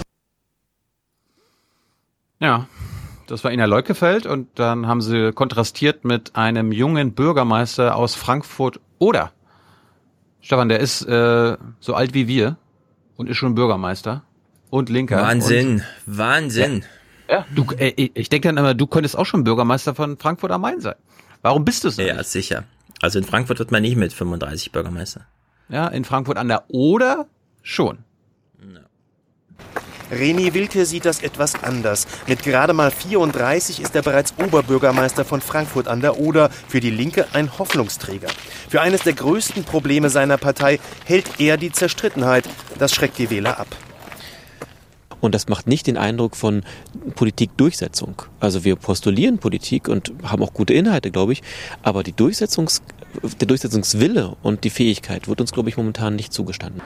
Ja, 2.40 2.66
das 3.26 3.44
war 3.44 3.52
Ina 3.52 3.66
Leukefeld 3.66 4.24
und 4.26 4.48
dann 4.58 4.86
haben 4.86 5.02
sie 5.02 5.32
kontrastiert 5.32 6.04
mit 6.04 6.34
einem 6.34 6.72
jungen 6.72 7.12
Bürgermeister 7.12 7.96
aus 7.96 8.14
Frankfurt 8.14 8.80
oder. 8.98 9.32
Stefan, 10.40 10.68
der 10.68 10.80
ist 10.80 11.02
äh, 11.02 11.56
so 11.80 11.94
alt 11.94 12.14
wie 12.14 12.26
wir 12.26 12.56
und 13.16 13.28
ist 13.28 13.36
schon 13.36 13.54
Bürgermeister 13.54 14.22
und 14.70 14.88
Linker. 14.88 15.20
Wahnsinn, 15.20 15.82
Wahnsinn. 16.06 16.84
Ja, 17.28 17.36
ja 17.36 17.46
du, 17.54 17.66
äh, 17.78 18.10
ich 18.14 18.30
denke 18.30 18.48
dann 18.48 18.56
immer, 18.56 18.74
du 18.74 18.86
könntest 18.86 19.16
auch 19.16 19.26
schon 19.26 19.44
Bürgermeister 19.44 19.94
von 19.94 20.18
Frankfurt 20.18 20.52
am 20.52 20.62
Main 20.62 20.80
sein. 20.80 20.96
Warum 21.42 21.66
bist 21.66 21.84
du 21.84 21.88
es 21.88 21.98
Ja, 21.98 22.22
sicher. 22.24 22.64
Also 23.04 23.18
in 23.18 23.26
Frankfurt 23.26 23.58
wird 23.58 23.70
man 23.70 23.82
nicht 23.82 23.96
mit 23.96 24.14
35 24.14 24.72
Bürgermeister. 24.72 25.26
Ja, 25.68 25.88
in 25.88 26.06
Frankfurt 26.06 26.38
an 26.38 26.48
der 26.48 26.64
Oder 26.68 27.26
schon. 27.60 27.98
Reni 30.10 30.54
Wilke 30.54 30.86
sieht 30.86 31.04
das 31.04 31.22
etwas 31.22 31.62
anders. 31.62 32.06
Mit 32.26 32.42
gerade 32.42 32.72
mal 32.72 32.90
34 32.90 33.82
ist 33.82 33.94
er 33.94 34.00
bereits 34.00 34.32
Oberbürgermeister 34.42 35.26
von 35.26 35.42
Frankfurt 35.42 35.86
an 35.86 36.00
der 36.00 36.18
Oder. 36.18 36.48
Für 36.48 36.80
die 36.80 36.88
Linke 36.88 37.26
ein 37.34 37.58
Hoffnungsträger. 37.58 38.28
Für 38.70 38.80
eines 38.80 39.02
der 39.02 39.12
größten 39.12 39.64
Probleme 39.64 40.08
seiner 40.08 40.38
Partei 40.38 40.80
hält 41.04 41.40
er 41.40 41.58
die 41.58 41.72
Zerstrittenheit. 41.72 42.48
Das 42.78 42.94
schreckt 42.94 43.18
die 43.18 43.28
Wähler 43.28 43.60
ab. 43.60 43.68
Und 45.24 45.34
das 45.34 45.48
macht 45.48 45.66
nicht 45.66 45.86
den 45.86 45.96
Eindruck 45.96 46.36
von 46.36 46.64
Politikdurchsetzung. 47.14 48.24
Also 48.40 48.62
wir 48.62 48.76
postulieren 48.76 49.38
Politik 49.38 49.88
und 49.88 50.12
haben 50.22 50.42
auch 50.42 50.52
gute 50.52 50.74
Inhalte, 50.74 51.10
glaube 51.10 51.32
ich. 51.32 51.42
Aber 51.82 52.02
die 52.02 52.12
Durchsetzungs, 52.12 52.82
der 53.40 53.48
Durchsetzungswille 53.48 54.36
und 54.42 54.64
die 54.64 54.70
Fähigkeit 54.70 55.26
wird 55.26 55.40
uns, 55.40 55.52
glaube 55.52 55.70
ich, 55.70 55.78
momentan 55.78 56.14
nicht 56.14 56.34
zugestanden. 56.34 56.82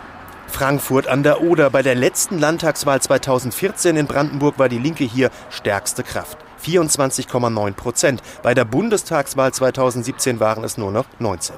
Frankfurt 0.46 1.08
an 1.08 1.24
der 1.24 1.42
Oder. 1.42 1.68
Bei 1.70 1.82
der 1.82 1.96
letzten 1.96 2.38
Landtagswahl 2.38 3.02
2014 3.02 3.96
in 3.96 4.06
Brandenburg 4.06 4.56
war 4.56 4.68
die 4.68 4.78
Linke 4.78 5.02
hier 5.02 5.30
stärkste 5.50 6.04
Kraft. 6.04 6.38
24,9 6.64 7.72
Prozent. 7.72 8.22
Bei 8.44 8.54
der 8.54 8.64
Bundestagswahl 8.64 9.52
2017 9.52 10.38
waren 10.38 10.62
es 10.62 10.78
nur 10.78 10.92
noch 10.92 11.06
19. 11.18 11.56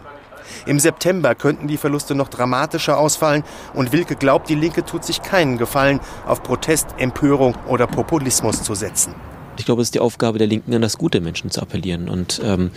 Im 0.66 0.78
September 0.78 1.34
könnten 1.34 1.68
die 1.68 1.76
Verluste 1.76 2.14
noch 2.14 2.28
dramatischer 2.28 2.98
ausfallen 2.98 3.44
und 3.74 3.92
Wilke 3.92 4.16
glaubt, 4.16 4.48
die 4.48 4.54
Linke 4.54 4.84
tut 4.84 5.04
sich 5.04 5.22
keinen 5.22 5.58
Gefallen, 5.58 6.00
auf 6.26 6.42
Protest, 6.42 6.88
Empörung 6.98 7.54
oder 7.68 7.86
Populismus 7.86 8.62
zu 8.62 8.74
setzen. 8.74 9.14
Ich 9.60 9.66
glaube, 9.66 9.82
es 9.82 9.88
ist 9.88 9.94
die 9.94 10.00
Aufgabe 10.00 10.38
der 10.38 10.46
Linken, 10.46 10.72
an 10.72 10.80
das 10.80 10.96
gute 10.96 11.20
Menschen 11.20 11.50
zu 11.50 11.60
appellieren 11.60 12.08
und 12.08 12.40
ähm, 12.42 12.70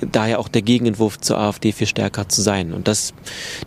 daher 0.00 0.38
auch 0.38 0.48
der 0.48 0.62
Gegenentwurf 0.62 1.18
zur 1.20 1.38
AfD 1.38 1.70
viel 1.72 1.86
stärker 1.86 2.30
zu 2.30 2.40
sein. 2.40 2.72
Und 2.72 2.88
das, 2.88 3.12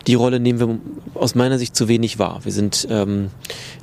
die 0.08 0.14
Rolle 0.14 0.40
nehmen 0.40 0.58
wir 0.58 0.78
aus 1.14 1.36
meiner 1.36 1.58
Sicht 1.58 1.76
zu 1.76 1.86
wenig 1.86 2.18
wahr. 2.18 2.40
Wir 2.42 2.50
sind 2.50 2.88
ähm, 2.90 3.30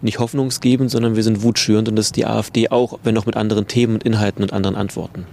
nicht 0.01 0.19
hoffnungsgebend, 0.19 0.91
sondern 0.91 1.15
wir 1.15 1.23
sind 1.23 1.41
wutschürend 1.41 1.87
und 1.87 1.95
das 1.95 2.07
ist 2.07 2.17
die 2.17 2.25
AfD 2.25 2.69
auch, 2.69 2.99
wenn 3.03 3.17
auch 3.17 3.25
mit 3.25 3.37
anderen 3.37 3.65
Themen 3.65 3.93
und 3.93 4.03
Inhalten 4.03 4.43
und 4.43 4.51
anderen 4.51 4.75
Antworten. 4.75 5.25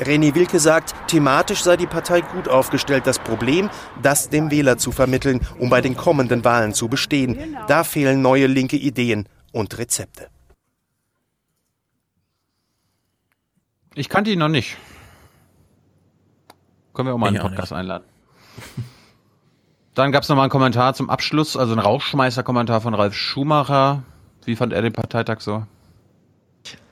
René 0.00 0.34
Wilke 0.34 0.58
sagt, 0.58 0.94
thematisch 1.08 1.62
sei 1.62 1.76
die 1.76 1.86
Partei 1.86 2.20
gut 2.22 2.48
aufgestellt. 2.48 3.06
Das 3.06 3.18
Problem, 3.18 3.70
das 4.02 4.28
dem 4.28 4.50
Wähler 4.50 4.78
zu 4.78 4.92
vermitteln, 4.92 5.40
um 5.58 5.70
bei 5.70 5.80
den 5.80 5.96
kommenden 5.96 6.44
Wahlen 6.44 6.74
zu 6.74 6.88
bestehen. 6.88 7.56
Da 7.68 7.84
fehlen 7.84 8.22
neue 8.22 8.46
linke 8.46 8.76
Ideen 8.76 9.28
und 9.52 9.76
Rezepte. 9.78 10.28
Ich 13.94 14.08
kannte 14.08 14.30
ihn 14.30 14.38
noch 14.38 14.48
nicht. 14.48 14.76
Können 16.94 17.08
wir 17.08 17.14
auch 17.14 17.18
mal 17.18 17.28
einen 17.28 17.40
Podcast 17.40 17.72
einladen. 17.72 18.04
Dann 19.94 20.12
gab 20.12 20.22
es 20.22 20.28
nochmal 20.28 20.44
einen 20.44 20.50
Kommentar 20.50 20.94
zum 20.94 21.10
Abschluss, 21.10 21.56
also 21.56 21.72
ein 21.72 21.78
Rauchschmeißer-Kommentar 21.78 22.80
von 22.80 22.94
Ralf 22.94 23.14
Schumacher. 23.14 24.04
Wie 24.44 24.56
fand 24.56 24.72
er 24.72 24.82
den 24.82 24.92
Parteitag 24.92 25.40
so? 25.40 25.66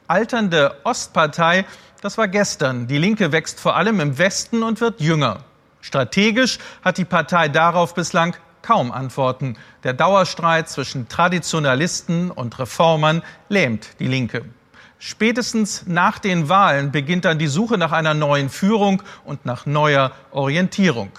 Alternde 0.09 0.75
Ostpartei, 0.85 1.65
das 2.01 2.19
war 2.19 2.29
gestern. 2.29 2.87
Die 2.87 2.99
Linke 2.99 3.33
wächst 3.33 3.61
vor 3.61 3.77
allem 3.77 4.01
im 4.01 4.19
Westen 4.19 4.63
und 4.63 4.81
wird 4.81 5.01
jünger. 5.01 5.45
Strategisch 5.81 6.59
hat 6.85 6.99
die 6.99 7.05
Partei 7.05 7.49
darauf 7.49 7.95
bislang 7.95 8.37
kaum 8.63 8.93
Antworten. 8.93 9.57
Der 9.85 9.93
Dauerstreit 9.93 10.69
zwischen 10.69 11.09
Traditionalisten 11.09 12.31
und 12.31 12.59
Reformern 12.59 13.23
lähmt 13.49 13.99
die 14.01 14.07
Linke. 14.07 14.45
Spätestens 14.99 15.87
nach 15.87 16.19
den 16.19 16.49
Wahlen 16.49 16.91
beginnt 16.91 17.25
dann 17.25 17.39
die 17.39 17.47
Suche 17.47 17.79
nach 17.79 17.93
einer 17.93 18.15
neuen 18.15 18.51
Führung 18.51 19.03
und 19.25 19.47
nach 19.47 19.65
neuer 19.65 20.13
Orientierung. 20.33 21.11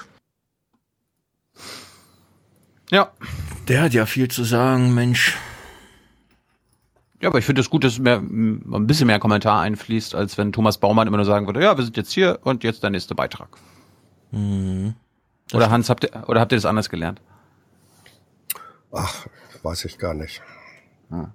Ja. 2.90 3.12
Der 3.68 3.84
hat 3.84 3.94
ja 3.94 4.06
viel 4.06 4.28
zu 4.28 4.44
sagen, 4.44 4.94
Mensch. 4.94 5.38
Ja, 7.22 7.30
aber 7.30 7.40
ich 7.40 7.46
finde 7.46 7.62
es 7.62 7.70
gut, 7.70 7.84
dass 7.84 8.00
mehr, 8.00 8.18
ein 8.18 8.88
bisschen 8.88 9.08
mehr 9.08 9.20
Kommentar 9.20 9.62
einfließt, 9.62 10.16
als 10.16 10.38
wenn 10.38 10.52
Thomas 10.54 10.78
Baumann 10.78 11.08
immer 11.08 11.18
nur 11.18 11.26
sagen 11.26 11.48
würde, 11.48 11.62
ja, 11.62 11.78
wir 11.78 11.84
sind 11.84 11.98
jetzt 11.98 12.14
hier 12.14 12.40
und 12.44 12.64
jetzt 12.64 12.82
der 12.82 12.92
nächste 12.92 13.14
Beitrag. 13.14 13.50
Mhm. 14.32 14.94
Oder 15.54 15.70
Hans, 15.70 15.90
habt 15.90 16.06
ihr, 16.06 16.30
oder 16.30 16.40
habt 16.40 16.52
ihr 16.52 16.58
das 16.58 16.66
anders 16.66 16.90
gelernt? 16.90 17.22
Ach, 18.92 19.28
weiß 19.64 19.86
ich 19.86 19.98
gar 19.98 20.14
nicht. 20.14 20.42
Hm. 21.10 21.32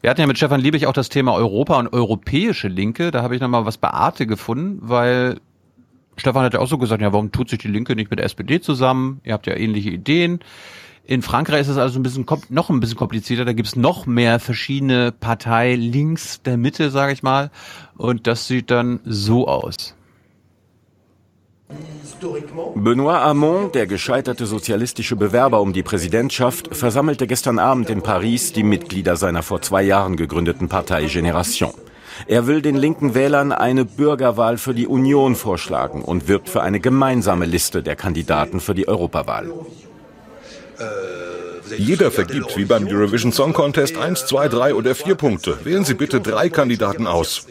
Wir 0.00 0.10
hatten 0.10 0.20
ja 0.20 0.26
mit 0.26 0.36
Stefan 0.36 0.60
Liebig 0.60 0.86
auch 0.86 0.92
das 0.92 1.08
Thema 1.08 1.34
Europa 1.34 1.78
und 1.78 1.92
europäische 1.92 2.68
Linke. 2.68 3.10
Da 3.10 3.22
habe 3.22 3.34
ich 3.34 3.40
nochmal 3.40 3.66
was 3.66 3.78
bei 3.78 3.88
Arte 3.88 4.26
gefunden, 4.26 4.78
weil 4.82 5.40
Stefan 6.16 6.44
hat 6.44 6.54
ja 6.54 6.60
auch 6.60 6.68
so 6.68 6.78
gesagt, 6.78 7.02
ja, 7.02 7.12
warum 7.12 7.32
tut 7.32 7.48
sich 7.48 7.58
die 7.58 7.68
Linke 7.68 7.94
nicht 7.94 8.10
mit 8.10 8.18
der 8.18 8.26
SPD 8.26 8.60
zusammen? 8.60 9.20
Ihr 9.24 9.32
habt 9.32 9.46
ja 9.46 9.54
ähnliche 9.54 9.90
Ideen. 9.90 10.40
In 11.04 11.22
Frankreich 11.22 11.62
ist 11.62 11.68
es 11.68 11.78
also 11.78 11.98
ein 11.98 12.04
bisschen 12.04 12.26
noch 12.48 12.70
ein 12.70 12.80
bisschen 12.80 12.96
komplizierter. 12.96 13.44
Da 13.44 13.52
gibt 13.52 13.68
es 13.68 13.76
noch 13.76 14.06
mehr 14.06 14.38
verschiedene 14.38 15.10
Partei 15.12 15.74
links 15.74 16.42
der 16.42 16.56
Mitte, 16.56 16.90
sage 16.90 17.12
ich 17.12 17.22
mal. 17.22 17.50
Und 17.96 18.26
das 18.26 18.46
sieht 18.46 18.70
dann 18.70 19.00
so 19.04 19.48
aus. 19.48 19.96
Benoît 22.76 23.20
Hamon, 23.20 23.72
der 23.72 23.86
gescheiterte 23.86 24.46
sozialistische 24.46 25.16
Bewerber 25.16 25.60
um 25.60 25.72
die 25.72 25.82
Präsidentschaft, 25.82 26.76
versammelte 26.76 27.26
gestern 27.26 27.58
Abend 27.58 27.90
in 27.90 28.02
Paris 28.02 28.52
die 28.52 28.62
Mitglieder 28.62 29.16
seiner 29.16 29.42
vor 29.42 29.62
zwei 29.62 29.82
Jahren 29.82 30.16
gegründeten 30.16 30.68
Partei 30.68 31.06
Génération. 31.06 31.72
Er 32.26 32.46
will 32.46 32.62
den 32.62 32.76
linken 32.76 33.14
Wählern 33.14 33.52
eine 33.52 33.84
Bürgerwahl 33.84 34.58
für 34.58 34.74
die 34.74 34.86
Union 34.86 35.34
vorschlagen 35.34 36.02
und 36.02 36.28
wirbt 36.28 36.48
für 36.48 36.62
eine 36.62 36.78
gemeinsame 36.78 37.46
Liste 37.46 37.82
der 37.82 37.96
Kandidaten 37.96 38.60
für 38.60 38.74
die 38.74 38.86
Europawahl. 38.86 39.50
Jeder 41.76 42.10
vergibt 42.10 42.56
wie 42.56 42.64
beim 42.64 42.86
Eurovision 42.86 43.32
Song 43.32 43.52
Contest 43.52 43.96
1, 43.96 44.26
2, 44.26 44.48
3 44.48 44.74
oder 44.74 44.94
4 44.94 45.14
Punkte. 45.14 45.58
Wählen 45.64 45.84
Sie 45.84 45.94
bitte 45.94 46.20
drei 46.20 46.48
Kandidaten 46.48 47.06
aus. 47.06 47.46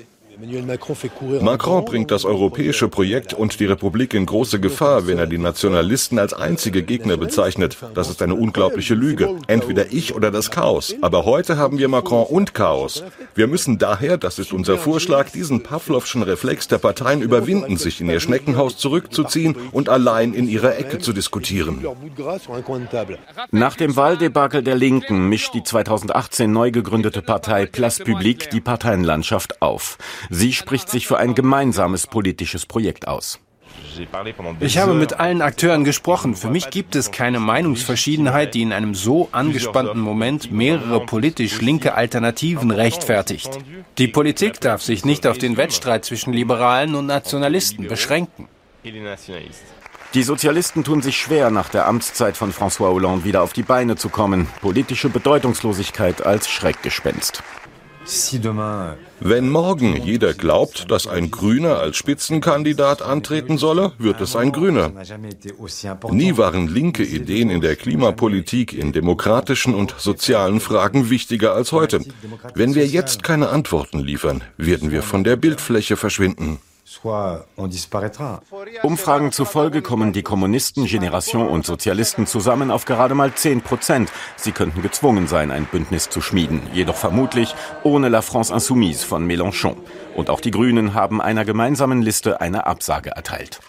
Macron 1.42 1.86
bringt 1.86 2.10
das 2.10 2.26
europäische 2.26 2.88
Projekt 2.88 3.34
und 3.34 3.60
die 3.60 3.66
Republik 3.66 4.14
in 4.14 4.26
große 4.26 4.60
Gefahr, 4.60 5.06
wenn 5.06 5.20
er 5.20 5.28
die 5.28 5.38
Nationalisten 5.38 6.18
als 6.18 6.34
einzige 6.34 6.84
Gegner 6.84 7.18
bezeichnet. 7.18 7.78
Das 7.94 8.10
ist 8.10 8.22
eine 8.22 8.36
unglaubliche 8.36 8.96
Lüge. 8.96 9.38
Entweder 9.48 9.92
ich 9.92 10.16
oder 10.16 10.32
das 10.32 10.50
Chaos. 10.50 10.96
Aber 11.02 11.26
heute 11.26 11.58
haben 11.58 11.78
wir 11.78 11.88
Macron 11.90 12.26
und 12.26 12.54
Chaos. 12.54 13.04
Wir 13.36 13.48
müssen 13.48 13.78
daher, 13.78 14.18
das 14.18 14.40
ist 14.40 14.52
unser 14.52 14.78
Vorschlag, 14.78 15.30
diesen 15.32 15.64
Pavlovschen 15.64 16.24
Reflex 16.24 16.68
der 16.68 16.80
Parteien 16.80 17.22
überwinden, 17.22 17.78
sich 17.78 18.02
in 18.02 18.10
ihr 18.10 18.20
Schneckenhaus 18.20 18.78
zurückzuziehen 18.78 19.56
und 19.72 19.90
allein 19.90 20.34
in 20.34 20.48
ihrer 20.48 20.78
Ecke 20.78 21.00
zu 21.00 21.14
diskutieren. 21.14 21.86
Nach 23.52 23.76
dem 23.76 23.96
Wahldebakel 23.96 24.64
der 24.64 24.76
Linken 24.76 25.30
mischt 25.30 25.54
die 25.54 25.64
2018 25.64 26.52
neu 26.52 26.72
gegründete 26.72 27.22
Partei 27.22 27.66
Place 27.66 28.00
Publique 28.00 28.50
die 28.50 28.62
Parteienlandschaft 28.62 29.62
auf. 29.62 29.98
Sie 30.34 30.54
spricht 30.54 30.90
sich 30.90 31.08
für 31.08 31.18
ein 31.18 31.36
gemeinsames 31.36 32.08
politisches 32.08 32.66
Projekt 32.66 33.06
aus. 33.06 33.42
Ich 34.62 34.78
habe 34.78 34.94
mit 34.94 35.20
allen 35.20 35.42
Akteuren 35.42 35.84
gesprochen. 35.84 36.36
Für 36.36 36.50
mich 36.50 36.70
gibt 36.70 36.96
es 36.96 37.12
keine 37.12 37.42
Meinungsverschiedenheit, 37.42 38.54
die 38.54 38.62
in 38.62 38.72
einem 38.72 38.96
so 38.96 39.28
angespannten 39.34 40.00
Moment 40.00 40.50
mehrere 40.50 41.06
politisch 41.06 41.60
linke 41.60 41.96
Alternativen 41.96 42.72
rechtfertigt. 42.72 43.50
Die 43.98 44.08
Politik 44.08 44.62
darf 44.62 44.82
sich 44.82 45.04
nicht 45.04 45.28
auf 45.28 45.38
den 45.38 45.58
Wettstreit 45.58 46.06
zwischen 46.06 46.32
Liberalen 46.32 46.96
und 46.96 47.08
Nationalisten 47.08 47.90
beschränken. 47.90 48.48
Die 50.14 50.24
Sozialisten 50.24 50.86
tun 50.86 51.02
sich 51.02 51.18
schwer, 51.18 51.52
nach 51.52 51.68
der 51.68 51.88
Amtszeit 51.88 52.38
von 52.38 52.54
François 52.54 52.92
Hollande 52.92 53.26
wieder 53.26 53.42
auf 53.42 53.52
die 53.52 53.64
Beine 53.64 53.98
zu 53.98 54.08
kommen. 54.08 54.48
Politische 54.62 55.10
Bedeutungslosigkeit 55.10 56.26
als 56.26 56.50
Schreckgespenst. 56.50 57.44
Wenn 59.20 59.50
morgen 59.50 59.96
jeder 60.04 60.34
glaubt, 60.34 60.90
dass 60.90 61.08
ein 61.08 61.30
Grüner 61.30 61.80
als 61.80 61.98
Spitzenkandidat 61.98 63.02
antreten 63.02 63.58
solle, 63.58 63.92
wird 64.00 64.22
es 64.22 64.36
ein 64.36 64.52
Grüner. 64.52 64.92
Nie 66.10 66.38
waren 66.38 66.68
linke 66.68 67.04
Ideen 67.04 67.50
in 67.50 67.62
der 67.62 67.76
Klimapolitik, 67.76 68.74
in 68.74 68.92
demokratischen 68.92 69.76
und 69.76 69.96
sozialen 69.98 70.60
Fragen 70.60 71.10
wichtiger 71.10 71.54
als 71.54 71.72
heute. 71.72 72.02
Wenn 72.56 72.74
wir 72.74 72.88
jetzt 72.88 73.24
keine 73.24 73.50
Antworten 73.50 74.00
liefern, 74.00 74.44
werden 74.58 74.92
wir 74.92 75.04
von 75.04 75.24
der 75.24 75.36
Bildfläche 75.36 75.96
verschwinden. 75.96 76.60
Umfragen 78.84 79.32
zufolge 79.32 79.82
kommen 79.82 80.12
die 80.12 80.24
Kommunisten, 80.24 80.86
Generation 80.86 81.48
und 81.48 81.66
Sozialisten 81.66 82.28
zusammen 82.28 82.70
auf 82.70 82.84
gerade 82.84 83.16
mal 83.16 83.34
10 83.34 83.62
Prozent. 83.62 84.12
Sie 84.36 84.52
könnten 84.52 84.82
gezwungen 84.82 85.28
sein, 85.28 85.52
ein 85.52 85.66
Bündnis 85.66 86.10
zu 86.10 86.20
schmieden, 86.20 86.62
jedoch 86.74 86.98
vermutlich 86.98 87.56
ohne 87.84 88.10
La 88.10 88.22
France 88.22 88.54
Insoumise 88.54 89.06
von 89.06 89.26
Mélenchon. 89.26 89.78
Und 90.16 90.30
auch 90.30 90.42
die 90.42 90.52
Grünen 90.52 90.94
haben 90.94 91.22
einer 91.22 91.46
gemeinsamen 91.46 92.02
Liste 92.02 92.42
eine 92.42 92.66
Absage 92.66 93.12
erteilt. 93.12 93.60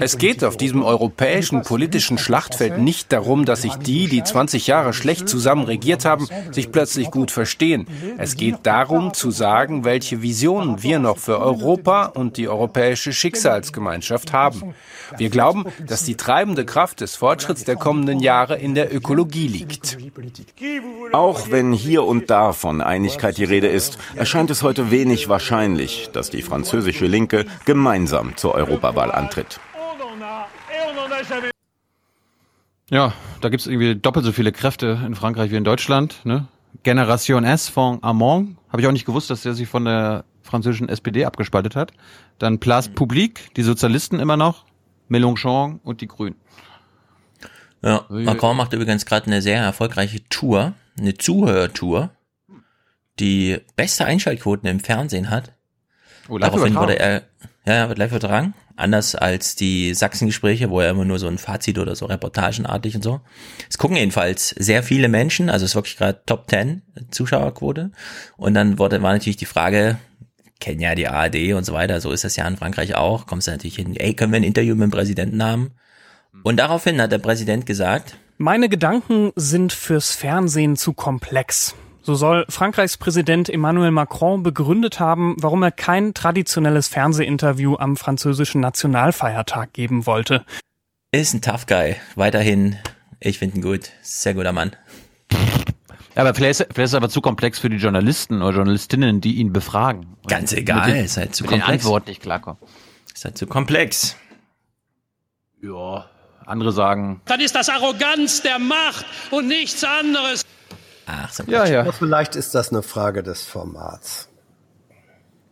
Es 0.00 0.18
geht 0.18 0.44
auf 0.44 0.56
diesem 0.56 0.82
europäischen 0.82 1.62
politischen 1.62 2.18
Schlachtfeld 2.18 2.78
nicht 2.78 3.12
darum, 3.12 3.44
dass 3.44 3.62
sich 3.62 3.74
die, 3.76 4.08
die 4.08 4.22
20 4.22 4.66
Jahre 4.66 4.92
schlecht 4.92 5.28
zusammen 5.28 5.64
regiert 5.64 6.04
haben, 6.04 6.26
sich 6.50 6.72
plötzlich 6.72 7.10
gut 7.10 7.30
verstehen. 7.30 7.86
Es 8.18 8.36
geht 8.36 8.60
darum 8.64 9.14
zu 9.14 9.30
sagen, 9.30 9.84
welche 9.84 10.22
Visionen 10.22 10.82
wir 10.82 10.98
noch 10.98 11.18
für 11.18 11.38
Europa 11.38 12.06
und 12.06 12.36
die 12.36 12.48
europäische 12.48 13.12
Schicksalsgemeinschaft 13.12 14.32
haben. 14.32 14.74
Wir 15.18 15.28
glauben, 15.30 15.64
dass 15.86 16.04
die 16.04 16.16
treibende 16.16 16.64
Kraft 16.64 17.00
des 17.00 17.16
Fortschritts 17.16 17.64
der 17.64 17.76
kommenden 17.76 18.20
Jahre 18.20 18.56
in 18.56 18.74
der 18.74 18.94
Ökologie 18.94 19.48
liegt. 19.48 19.98
Auch 21.12 21.50
wenn 21.50 21.72
hier 21.72 22.04
und 22.04 22.30
da 22.30 22.52
von 22.52 22.80
Einigkeit 22.80 23.36
die 23.36 23.44
Rede 23.44 23.68
ist, 23.68 23.98
erscheint 24.16 24.50
es 24.50 24.62
heute 24.62 24.90
wenig 24.90 25.28
wahrscheinlich, 25.28 25.41
dass 26.12 26.30
die 26.30 26.42
französische 26.42 27.06
Linke 27.06 27.46
gemeinsam 27.64 28.36
zur 28.36 28.54
Europawahl 28.54 29.12
antritt. 29.12 29.60
Ja, 32.90 33.14
da 33.40 33.48
gibt 33.48 33.62
es 33.62 33.66
irgendwie 33.66 33.94
doppelt 33.96 34.24
so 34.24 34.32
viele 34.32 34.52
Kräfte 34.52 35.00
in 35.06 35.14
Frankreich 35.14 35.50
wie 35.50 35.56
in 35.56 35.64
Deutschland. 35.64 36.20
Ne? 36.24 36.46
Generation 36.82 37.44
S 37.44 37.68
von 37.68 37.98
Amon. 38.02 38.58
Habe 38.68 38.82
ich 38.82 38.88
auch 38.88 38.92
nicht 38.92 39.06
gewusst, 39.06 39.30
dass 39.30 39.42
der 39.42 39.54
sich 39.54 39.68
von 39.68 39.84
der 39.84 40.24
französischen 40.42 40.88
SPD 40.88 41.24
abgespaltet 41.24 41.76
hat. 41.76 41.92
Dann 42.38 42.58
Place 42.58 42.88
Publique, 42.88 43.50
die 43.56 43.62
Sozialisten 43.62 44.20
immer 44.20 44.36
noch. 44.36 44.64
Mélenchon 45.08 45.80
und 45.84 46.00
die 46.00 46.08
Grünen. 46.08 46.36
Ja, 47.82 48.04
Macron 48.08 48.56
macht 48.56 48.72
übrigens 48.72 49.06
gerade 49.06 49.26
eine 49.26 49.42
sehr 49.42 49.60
erfolgreiche 49.60 50.26
Tour, 50.28 50.74
eine 50.98 51.14
Zuhörtour, 51.14 52.10
die 53.18 53.58
beste 53.76 54.04
Einschaltquoten 54.04 54.68
im 54.68 54.80
Fernsehen 54.80 55.30
hat. 55.30 55.52
Oh, 56.28 56.38
Daraufhin 56.38 56.74
wurde 56.74 56.98
er, 56.98 57.22
ja, 57.64 57.88
wird 57.88 57.98
live 57.98 58.10
übertragen. 58.10 58.54
Anders 58.74 59.14
als 59.14 59.54
die 59.54 59.92
Sachsengespräche, 59.92 60.70
wo 60.70 60.80
er 60.80 60.90
immer 60.90 61.04
nur 61.04 61.18
so 61.18 61.28
ein 61.28 61.38
Fazit 61.38 61.78
oder 61.78 61.94
so 61.94 62.06
reportagenartig 62.06 62.96
und 62.96 63.02
so. 63.02 63.20
Es 63.68 63.76
gucken 63.76 63.96
jedenfalls 63.96 64.48
sehr 64.50 64.82
viele 64.82 65.08
Menschen, 65.08 65.50
also 65.50 65.64
es 65.64 65.72
ist 65.72 65.74
wirklich 65.74 65.98
gerade 65.98 66.22
Top 66.24 66.48
10 66.48 66.82
Zuschauerquote. 67.10 67.92
Und 68.36 68.54
dann 68.54 68.78
wurde, 68.78 69.02
war 69.02 69.12
natürlich 69.12 69.36
die 69.36 69.44
Frage, 69.44 69.98
kennen 70.58 70.80
ja 70.80 70.94
die 70.94 71.08
ARD 71.08 71.52
und 71.52 71.64
so 71.64 71.74
weiter, 71.74 72.00
so 72.00 72.12
ist 72.12 72.24
das 72.24 72.36
ja 72.36 72.48
in 72.48 72.56
Frankreich 72.56 72.94
auch, 72.94 73.26
kommst 73.26 73.46
du 73.46 73.50
natürlich 73.50 73.76
hin, 73.76 73.94
ey, 73.94 74.14
können 74.14 74.32
wir 74.32 74.40
ein 74.40 74.44
Interview 74.44 74.74
mit 74.74 74.84
dem 74.84 74.90
Präsidenten 74.90 75.42
haben? 75.42 75.72
Und 76.44 76.56
daraufhin 76.56 77.00
hat 77.00 77.12
der 77.12 77.18
Präsident 77.18 77.66
gesagt, 77.66 78.16
meine 78.38 78.68
Gedanken 78.68 79.32
sind 79.36 79.72
fürs 79.72 80.12
Fernsehen 80.12 80.76
zu 80.76 80.94
komplex. 80.94 81.74
So 82.04 82.16
soll 82.16 82.44
Frankreichs 82.48 82.96
Präsident 82.96 83.48
Emmanuel 83.48 83.92
Macron 83.92 84.42
begründet 84.42 84.98
haben, 84.98 85.36
warum 85.38 85.62
er 85.62 85.70
kein 85.70 86.14
traditionelles 86.14 86.88
Fernsehinterview 86.88 87.76
am 87.76 87.96
französischen 87.96 88.60
Nationalfeiertag 88.60 89.72
geben 89.72 90.04
wollte. 90.04 90.44
Ist 91.12 91.32
ein 91.32 91.42
Tough 91.42 91.66
Guy. 91.66 91.94
Weiterhin, 92.16 92.76
ich 93.20 93.38
finde 93.38 93.56
ihn 93.56 93.62
gut. 93.62 93.90
Sehr 94.02 94.34
guter 94.34 94.52
Mann. 94.52 94.74
Ja, 95.30 96.22
aber 96.22 96.34
vielleicht 96.34 96.60
ist, 96.60 96.66
vielleicht 96.72 96.86
ist 96.86 96.90
es 96.90 96.94
aber 96.94 97.08
zu 97.08 97.20
komplex 97.20 97.60
für 97.60 97.70
die 97.70 97.76
Journalisten 97.76 98.42
oder 98.42 98.56
Journalistinnen, 98.56 99.20
die 99.20 99.36
ihn 99.36 99.52
befragen. 99.52 100.16
Ganz 100.26 100.52
egal, 100.52 100.92
den, 100.92 101.04
ist 101.04 101.16
halt 101.16 101.36
zu 101.36 101.44
mit 101.44 101.50
komplex. 101.50 101.68
Den 101.68 101.74
Antworten 101.74 102.10
nicht 102.10 102.22
klarkommen. 102.22 102.60
Ist 103.14 103.24
halt 103.24 103.38
zu 103.38 103.46
komplex. 103.46 104.16
Ja, 105.62 106.10
andere 106.44 106.72
sagen. 106.72 107.20
Dann 107.26 107.40
ist 107.40 107.54
das 107.54 107.68
Arroganz 107.68 108.42
der 108.42 108.58
Macht 108.58 109.06
und 109.30 109.46
nichts 109.46 109.84
anderes. 109.84 110.44
Ach, 111.06 111.32
so 111.32 111.42
ja, 111.46 111.66
ja. 111.66 111.80
Aber 111.80 111.92
vielleicht 111.92 112.36
ist 112.36 112.54
das 112.54 112.70
eine 112.70 112.82
Frage 112.82 113.22
des 113.22 113.42
Formats. 113.42 114.28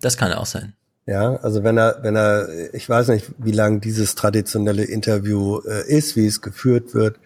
Das 0.00 0.16
kann 0.16 0.32
auch 0.32 0.46
sein. 0.46 0.74
Ja, 1.06 1.36
also 1.36 1.64
wenn 1.64 1.76
er, 1.76 1.98
wenn 2.02 2.16
er, 2.16 2.72
ich 2.72 2.88
weiß 2.88 3.08
nicht, 3.08 3.32
wie 3.38 3.52
lang 3.52 3.80
dieses 3.80 4.14
traditionelle 4.14 4.84
Interview 4.84 5.58
äh, 5.60 5.88
ist, 5.88 6.14
wie 6.16 6.26
es 6.26 6.40
geführt 6.40 6.94
wird. 6.94 7.18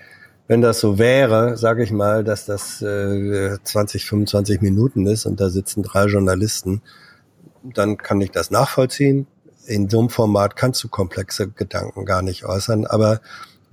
Wenn 0.47 0.61
das 0.61 0.81
so 0.81 0.99
wäre, 0.99 1.57
sage 1.57 1.83
ich 1.83 1.91
mal, 1.91 2.23
dass 2.23 2.45
das 2.45 2.83
äh, 2.83 3.57
20, 3.63 4.05
25 4.05 4.61
Minuten 4.61 5.07
ist 5.07 5.27
und 5.27 5.41
da 5.41 5.49
sitzen 5.49 5.83
drei 5.83 6.07
Journalisten, 6.07 6.83
dann 7.63 7.97
kann 7.97 8.21
ich 8.21 8.31
das 8.31 8.51
nachvollziehen. 8.51 9.27
In 9.67 9.89
so 9.89 10.01
einem 10.01 10.11
Format 10.11 10.57
kannst 10.57 10.85
du 10.85 10.89
komplexe 10.89 11.49
Gedanken 11.49 12.05
gar 12.05 12.23
nicht 12.23 12.45
äußern, 12.45 12.87
aber 12.87 13.21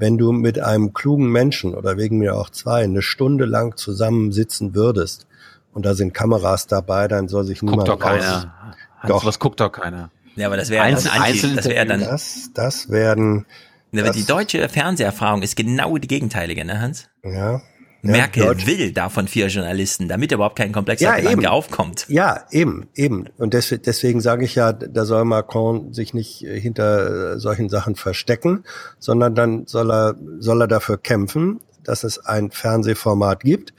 wenn 0.02 0.18
du 0.18 0.32
mit 0.34 0.60
einem 0.60 0.94
klugen 0.94 1.32
Menschen 1.32 1.74
oder 1.76 1.96
wegen 1.96 2.18
mir 2.18 2.36
auch 2.36 2.50
zwei 2.50 2.84
eine 2.84 3.02
Stunde 3.04 3.46
lang 3.46 3.78
zusammensitzen 3.78 4.74
würdest 4.76 5.28
und 5.74 5.86
da 5.86 5.94
sind 5.94 6.14
Kameras 6.14 6.66
dabei, 6.68 7.08
dann 7.08 7.28
soll 7.28 7.46
sich 7.46 7.62
niemand 7.62 7.88
Guckt 7.88 8.02
doch 8.02 8.06
keiner. 8.08 8.54
Hans, 9.00 9.08
Doch. 9.08 9.24
was 9.26 9.40
guckt 9.40 9.60
doch 9.60 9.72
keiner. 9.72 10.10
Ja, 10.36 10.48
aber 10.48 10.58
das 10.58 10.70
wäre 10.70 10.84
Einzel- 10.84 11.12
das, 11.14 11.22
einzelne- 11.22 11.56
das 11.56 11.68
wäre 11.70 11.86
dann. 11.86 12.00
Das, 12.02 12.50
das 12.54 12.90
werden. 12.90 13.46
Aber 13.94 14.04
das- 14.04 14.16
die 14.16 14.26
deutsche 14.26 14.68
Fernseherfahrung 14.70 15.42
ist 15.44 15.56
genau 15.56 15.98
die 15.98 16.08
gegenteilige, 16.08 16.66
ne, 16.66 16.80
Hans? 16.82 17.08
Ja. 17.24 17.62
Merkel 18.04 18.44
Deutsch- 18.46 18.66
will 18.66 18.92
davon 18.92 19.28
vier 19.28 19.48
Journalisten, 19.48 20.08
damit 20.08 20.32
überhaupt 20.32 20.56
kein 20.56 20.72
komplexer 20.72 21.06
Ja, 21.06 21.16
Gedanke 21.18 21.40
eben. 21.42 21.46
aufkommt. 21.48 22.06
Ja, 22.10 22.46
eben, 22.52 22.88
eben. 22.96 23.26
Und 23.38 23.54
deswegen, 23.54 23.84
deswegen 23.84 24.22
sage 24.22 24.46
ich 24.46 24.56
ja, 24.56 24.74
da 24.74 25.06
soll 25.06 25.26
Macron 25.26 25.94
sich 25.94 26.14
nicht 26.14 26.44
äh, 26.44 26.60
hinter 26.60 27.34
äh, 27.36 27.40
solchen 27.40 27.70
Sachen 27.70 27.96
verstecken, 27.96 28.64
sondern 29.00 29.36
dann 29.36 29.68
soll 29.68 29.92
er, 29.92 30.16
soll 30.40 30.62
er 30.62 30.68
dafür 30.68 30.98
kämpfen, 30.98 31.60
dass 31.84 32.04
es 32.04 32.20
ein 32.26 32.52
Fernsehformat 32.52 33.42
gibt, 33.42 33.74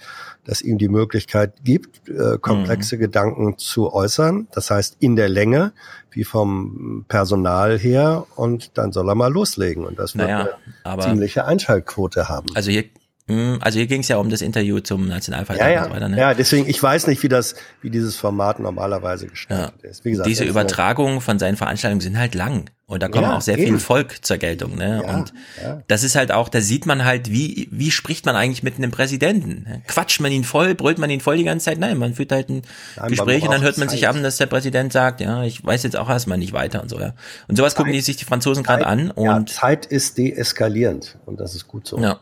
das 0.44 0.60
ihm 0.60 0.76
die 0.78 0.88
Möglichkeit 0.88 1.52
gibt, 1.62 2.08
äh, 2.08 2.36
komplexe 2.40 2.98
Gedanken 2.98 3.58
zu 3.58 3.92
äußern. 3.92 4.48
Das 4.52 4.70
heißt 4.72 4.96
in 4.98 5.14
der 5.14 5.28
Länge, 5.28 5.72
wie 6.10 6.24
vom 6.24 7.04
Personal 7.06 7.78
her. 7.78 8.26
Und 8.34 8.76
dann 8.76 8.90
soll 8.92 9.08
er 9.08 9.14
mal 9.14 9.32
loslegen. 9.32 9.84
Und 9.86 10.00
das 10.00 10.16
wird 10.16 10.26
Naja, 10.28 10.48
eine 10.82 11.02
ziemliche 11.02 11.44
Einschaltquote 11.44 12.28
haben. 12.28 12.48
Also 12.56 12.72
hier, 12.72 12.84
also 13.28 13.78
hier 13.78 13.86
ging 13.86 14.00
es 14.00 14.08
ja 14.08 14.16
um 14.18 14.28
das 14.30 14.42
Interview 14.42 14.80
zum 14.80 15.06
Nationalfeiertag 15.08 15.66
Ja, 15.68 15.72
ja, 15.74 15.82
und 15.84 15.88
so 15.88 15.94
weiter, 15.94 16.08
ne? 16.08 16.18
ja, 16.18 16.34
deswegen, 16.34 16.68
ich 16.68 16.82
weiß 16.82 17.06
nicht, 17.06 17.22
wie 17.22 17.28
das, 17.28 17.54
wie 17.80 17.88
dieses 17.88 18.16
Format 18.16 18.58
normalerweise 18.60 19.26
gestaltet 19.26 19.82
ist. 19.84 20.04
Wie 20.04 20.10
gesagt, 20.10 20.28
Diese 20.28 20.44
Übertragungen 20.44 21.20
von 21.20 21.38
seinen 21.38 21.56
Veranstaltungen 21.56 22.00
sind 22.00 22.18
halt 22.18 22.34
lang. 22.34 22.70
Und 22.86 23.02
da 23.02 23.08
kommt 23.08 23.22
Ja, 23.24 23.36
auch 23.36 23.40
sehr 23.40 23.56
eben. 23.56 23.68
viel 23.68 23.78
Volk 23.78 24.22
zur 24.22 24.36
Geltung. 24.36 24.76
Ne? 24.76 25.02
Ja, 25.06 25.14
und 25.16 25.32
ja. 25.62 25.82
das 25.88 26.02
ist 26.04 26.14
halt 26.14 26.30
auch, 26.30 26.50
da 26.50 26.60
sieht 26.60 26.84
man 26.84 27.06
halt, 27.06 27.30
wie, 27.30 27.68
wie 27.70 27.90
spricht 27.90 28.26
man 28.26 28.36
eigentlich 28.36 28.62
mit 28.62 28.76
einem 28.76 28.90
Präsidenten? 28.90 29.82
Quatscht 29.86 30.20
man 30.20 30.30
ihn 30.30 30.44
voll, 30.44 30.74
brüllt 30.74 30.98
man 30.98 31.08
ihn 31.08 31.20
voll 31.20 31.38
die 31.38 31.44
ganze 31.44 31.66
Zeit? 31.66 31.78
Nein, 31.78 31.96
man 31.96 32.12
führt 32.14 32.32
halt 32.32 32.50
ein 32.50 32.62
man 32.98 33.08
Gespräch 33.08 33.44
und 33.44 33.52
dann 33.52 33.62
hört 33.62 33.78
man 33.78 33.88
sich 33.88 34.02
Zeit. 34.02 34.10
an, 34.14 34.22
dass 34.22 34.36
der 34.36 34.46
Präsident 34.46 34.92
sagt, 34.92 35.22
ja, 35.22 35.42
ich 35.44 35.64
weiß 35.64 35.84
jetzt 35.84 35.96
auch 35.96 36.10
erstmal 36.10 36.36
nicht 36.36 36.52
weiter 36.52 36.82
und 36.82 36.90
so. 36.90 37.00
Ja. 37.00 37.14
Und 37.48 37.56
sowas 37.56 37.74
gucken 37.76 37.92
die 37.94 38.00
sich 38.02 38.16
die 38.18 38.26
Franzosen 38.26 38.62
gerade 38.62 38.86
an. 38.86 39.10
ja, 39.16 39.36
Und 39.36 39.48
Zeit 39.48 39.86
ist 39.86 40.18
deeskalierend 40.18 41.16
und 41.24 41.40
das 41.40 41.54
ist 41.54 41.68
gut 41.68 41.86
so. 41.86 41.98
Ja. 41.98 42.20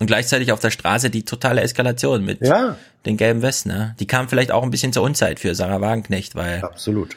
Und 0.00 0.06
gleichzeitig 0.06 0.52
auf 0.52 0.60
der 0.60 0.70
Straße 0.70 1.10
die 1.10 1.24
totale 1.24 1.60
Eskalation 1.60 2.24
mit 2.24 2.40
Ja. 2.40 2.76
den 3.04 3.16
gelben 3.16 3.42
Westen. 3.42 3.70
Ne? 3.70 3.96
Die 3.98 4.06
kam 4.06 4.28
vielleicht 4.28 4.52
auch 4.52 4.62
ein 4.62 4.70
bisschen 4.70 4.92
zur 4.92 5.02
Unzeit 5.02 5.40
für 5.40 5.54
Sarah 5.54 5.80
Wagenknecht, 5.80 6.34
weil 6.36 6.62
Absolut. 6.62 7.16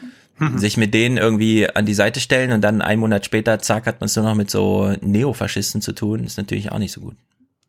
sich 0.55 0.77
mit 0.77 0.93
denen 0.95 1.17
irgendwie 1.17 1.69
an 1.69 1.85
die 1.85 1.93
Seite 1.93 2.19
stellen 2.19 2.51
und 2.51 2.61
dann 2.61 2.81
einen 2.81 2.99
Monat 2.99 3.23
später, 3.25 3.59
zack, 3.59 3.85
hat 3.85 3.99
man 4.01 4.05
es 4.07 4.15
nur 4.15 4.25
noch 4.25 4.33
mit 4.35 4.49
so 4.49 4.95
Neofaschisten 5.01 5.81
zu 5.81 5.91
tun, 5.93 6.23
ist 6.23 6.37
natürlich 6.37 6.71
auch 6.71 6.79
nicht 6.79 6.91
so 6.93 7.01
gut. 7.01 7.15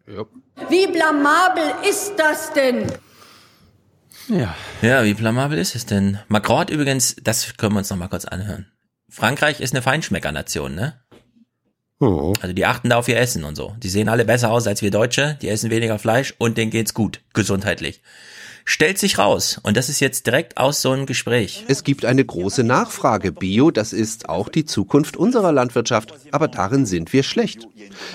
Wie 0.07 0.86
blamabel 0.86 1.62
ist 1.89 2.15
das 2.16 2.52
denn? 2.55 2.86
Ja. 4.28 4.55
Ja, 4.81 5.05
wie 5.05 5.15
blamabel 5.15 5.58
ist 5.58 5.74
es 5.74 5.84
denn? 5.84 6.18
Macron 6.28 6.60
hat 6.60 6.70
übrigens, 6.70 7.16
das 7.23 7.57
können 7.57 7.74
wir 7.74 7.78
uns 7.81 7.91
noch 7.91 7.97
mal 7.99 8.08
kurz 8.08 8.24
anhören. 8.24 8.66
Frankreich 9.10 9.60
ist 9.60 9.74
eine 9.74 9.82
Feinschmeckernation, 9.82 10.74
ne? 10.74 10.94
Hm. 12.03 12.33
Also 12.41 12.53
die 12.53 12.67
achten 12.67 12.91
da 12.91 12.97
auf 12.97 13.07
ihr 13.07 13.17
Essen 13.17 13.45
und 13.45 13.55
so. 13.55 13.75
Die 13.79 13.89
sehen 13.89 14.09
alle 14.09 14.25
besser 14.25 14.51
aus 14.51 14.67
als 14.67 14.83
wir 14.83 14.91
Deutsche, 14.91 15.39
die 15.41 15.49
essen 15.49 15.71
weniger 15.71 16.01
Fleisch 16.01 16.35
und 16.37 16.59
denen 16.59 16.73
geht's 16.73 16.95
gut, 16.95 17.21
gesundheitlich. 17.33 18.01
Stellt 18.65 18.99
sich 18.99 19.19
raus, 19.19 19.61
und 19.63 19.77
das 19.77 19.89
ist 19.89 20.01
jetzt 20.01 20.27
direkt 20.27 20.57
aus 20.57 20.83
so 20.83 20.91
einem 20.91 21.07
Gespräch. 21.07 21.65
Es 21.69 21.85
gibt 21.85 22.05
eine 22.05 22.25
große 22.25 22.65
Nachfrage. 22.65 23.33
Bio, 23.33 23.71
das 23.71 23.93
ist 23.93 24.29
auch 24.29 24.49
die 24.49 24.65
Zukunft 24.65 25.17
unserer 25.17 25.53
Landwirtschaft, 25.53 26.13
aber 26.33 26.49
darin 26.49 26.87
sind 26.87 27.13
wir 27.13 27.23
schlecht. 27.23 27.67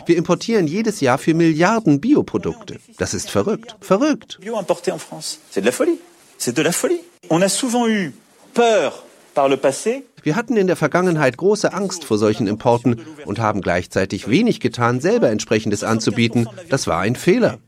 Wir 0.06 0.18
importieren 0.18 0.68
jedes 0.68 1.00
Jahr 1.00 1.18
für 1.18 1.34
Milliarden 1.34 2.02
Bioprodukte. 2.02 2.80
Das 2.98 3.14
ist 3.14 3.30
verrückt, 3.30 3.76
verrückt. 3.82 4.38
bio 4.42 4.58
importé 4.58 4.92
en 4.92 5.00
France. 5.00 5.40
C'est 5.52 5.62
de 5.62 5.66
la 5.66 5.72
folie. 5.74 6.00
C'est 6.38 6.56
de 6.56 6.62
la 6.62 6.72
folie. 6.72 7.00
On 7.30 7.42
a 7.42 7.50
souvent 7.50 7.88
eu 7.88 8.14
peur 8.54 9.04
par 9.34 9.50
le 9.50 9.58
passé. 9.58 10.04
Wir 10.28 10.36
hatten 10.36 10.58
in 10.58 10.68
der 10.68 10.76
Vergangenheit 10.76 11.38
große 11.38 11.72
Angst 11.72 12.04
vor 12.04 12.18
solchen 12.18 12.48
Importen 12.48 13.00
und 13.24 13.40
haben 13.40 13.62
gleichzeitig 13.62 14.28
wenig 14.28 14.60
getan, 14.60 15.00
selber 15.00 15.30
entsprechendes 15.30 15.86
anzubieten. 15.86 16.50
Das 16.70 16.86
war 16.86 17.00
ein 17.00 17.16
Fehler. 17.16 17.60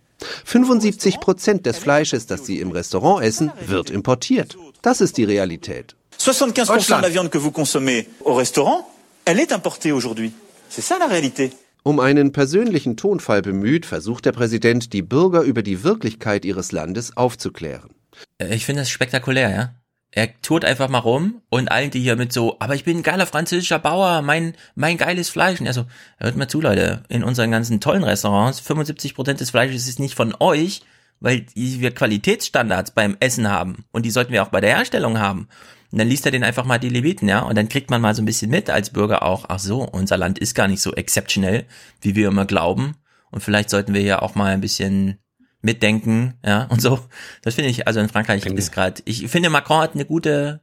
75 0.44 1.22
Prozent 1.22 1.66
des 1.66 1.78
Fleisches, 1.78 2.26
das 2.26 2.46
Sie 2.46 2.60
im 2.60 2.72
Restaurant 2.72 3.24
essen, 3.24 3.54
wird 3.66 3.90
importiert. 3.90 4.58
Das 4.82 5.00
ist 5.00 5.16
die 5.16 5.24
Realität. 5.24 5.96
75% 6.20 6.98
de 6.98 7.02
la 7.02 7.14
viande 7.14 7.30
que 7.30 7.40
vous 7.42 7.54
consommez 7.54 8.08
au 8.26 8.34
restaurant, 8.34 8.84
elle 9.24 9.40
est 9.40 9.54
importée 9.54 9.94
aujourd'hui. 9.94 10.34
C'est 10.70 10.84
ça 10.84 10.98
la 11.00 11.08
réalité. 11.08 11.52
Um 11.84 12.02
einen 12.02 12.34
persönlichen 12.34 12.98
Tonfall 12.98 13.42
bemüht, 13.42 13.86
versucht 13.86 14.26
der 14.26 14.34
Präsident, 14.34 14.92
die 14.92 15.02
Bürger 15.02 15.44
über 15.44 15.64
die 15.64 15.86
Wirklichkeit 15.86 16.44
ihres 16.44 16.74
Landes 16.74 17.16
aufzuklären. 17.16 17.92
Äh, 18.38 18.54
Ich 18.54 18.66
finde 18.66 18.82
das 18.82 18.90
spektakulär, 18.90 19.50
ja. 19.50 19.70
Er 20.12 20.42
tourt 20.42 20.66
einfach 20.66 20.90
mal 20.90 21.00
rum 21.00 21.42
und 21.50 21.70
allen, 21.72 21.92
die 21.92 22.00
hier 22.00 22.16
mit 22.16 22.34
so, 22.34 22.58
aber 22.60 22.74
ich 22.74 22.84
bin 22.84 22.98
ein 22.98 23.04
geiler 23.04 23.28
französischer 23.28 23.78
Bauer, 23.78 24.24
mein, 24.24 24.56
mein 24.74 24.98
geiles 24.98 25.30
Fleisch. 25.30 25.60
Und 25.60 25.68
er 25.68 25.74
so, 25.74 25.86
hört 26.18 26.36
mal 26.36 26.48
zu, 26.48 26.62
Leute, 26.62 27.04
in 27.10 27.24
unseren 27.24 27.52
ganzen 27.52 27.80
tollen 27.80 28.04
Restaurants, 28.04 28.62
75% 28.62 29.34
des 29.34 29.52
Fleisches 29.52 29.88
ist 29.88 30.00
nicht 30.00 30.16
von 30.16 30.36
euch, 30.40 30.82
weil 31.20 31.46
wir 31.54 31.94
Qualitätsstandards 31.94 32.92
beim 32.92 33.18
Essen 33.20 33.50
haben. 33.50 33.86
Und 33.92 34.06
die 34.06 34.12
sollten 34.12 34.34
wir 34.34 34.42
auch 34.42 34.50
bei 34.50 34.62
der 34.62 34.76
Herstellung 34.76 35.20
haben. 35.20 35.48
Und 35.92 36.00
dann 36.00 36.08
liest 36.08 36.26
er 36.26 36.32
den 36.32 36.44
einfach 36.44 36.66
mal 36.66 36.80
die 36.80 36.90
Leviten, 36.90 37.28
ja. 37.28 37.42
Und 37.42 37.58
dann 37.58 37.70
kriegt 37.70 37.92
man 37.92 38.02
mal 38.02 38.16
so 38.16 38.22
ein 38.22 38.26
bisschen 38.26 38.50
mit 38.50 38.70
als 38.70 38.92
Bürger 38.92 39.24
auch, 39.24 39.46
ach 39.48 39.60
so, 39.60 39.84
unser 39.84 40.18
Land 40.18 40.40
ist 40.40 40.56
gar 40.56 40.68
nicht 40.68 40.82
so 40.82 40.94
exceptionell, 40.94 41.66
wie 42.02 42.16
wir 42.16 42.28
immer 42.28 42.46
glauben. 42.46 42.96
Und 43.32 43.42
vielleicht 43.42 43.70
sollten 43.70 43.94
wir 43.94 44.02
ja 44.02 44.22
auch 44.22 44.36
mal 44.36 44.54
ein 44.54 44.62
bisschen 44.62 45.20
mitdenken, 45.62 46.36
ja, 46.46 46.64
und 46.66 46.82
so. 46.82 47.00
Das 47.42 47.56
finde 47.56 47.70
ich, 47.70 47.88
also 47.88 48.00
in 48.00 48.10
Frankreich 48.10 48.46
ist 48.46 48.72
gerade, 48.72 49.02
ich 49.06 49.28
finde, 49.28 49.50
Macron 49.50 49.82
hat 49.82 49.94
eine 49.94 50.06
gute 50.06 50.62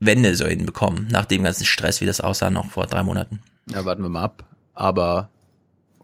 Wende 0.00 0.34
so 0.36 0.46
hinbekommen, 0.46 1.08
nach 1.08 1.24
dem 1.24 1.42
ganzen 1.42 1.64
Stress, 1.64 2.00
wie 2.00 2.06
das 2.06 2.20
aussah 2.20 2.50
noch 2.50 2.70
vor 2.70 2.86
drei 2.86 3.02
Monaten. 3.02 3.40
Ja, 3.70 3.84
warten 3.84 4.02
wir 4.02 4.08
mal 4.08 4.22
ab. 4.22 4.44
Aber 4.74 5.30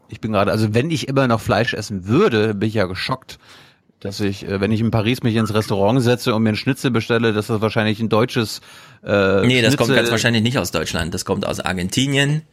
ich 0.09 0.19
bin 0.19 0.33
gerade, 0.33 0.51
also 0.51 0.73
wenn 0.73 0.91
ich 0.91 1.07
immer 1.07 1.27
noch 1.27 1.39
Fleisch 1.39 1.73
essen 1.73 2.07
würde, 2.07 2.53
bin 2.53 2.67
ich 2.67 2.75
ja 2.75 2.85
geschockt, 2.85 3.39
dass 4.05 4.19
ich, 4.19 4.47
äh, 4.47 4.61
wenn 4.61 4.71
ich 4.71 4.81
in 4.81 4.91
Paris 4.91 5.23
mich 5.23 5.35
ins 5.35 5.53
Restaurant 5.53 5.99
setze 6.01 6.35
und 6.35 6.43
mir 6.43 6.49
ein 6.49 6.55
Schnitzel 6.55 6.91
bestelle, 6.91 7.33
dass 7.33 7.47
das 7.47 7.59
wahrscheinlich 7.59 7.99
ein 7.99 8.07
deutsches 8.09 8.61
äh, 9.03 9.45
Nee, 9.45 9.61
das 9.61 9.77
kommt 9.77 9.87
Schnitzel- 9.87 9.95
ganz 9.95 10.11
wahrscheinlich 10.11 10.43
nicht 10.43 10.59
aus 10.59 10.69
Deutschland. 10.71 11.13
Das 11.13 11.25
kommt 11.25 11.45
aus 11.45 11.59
Argentinien. 11.59 12.43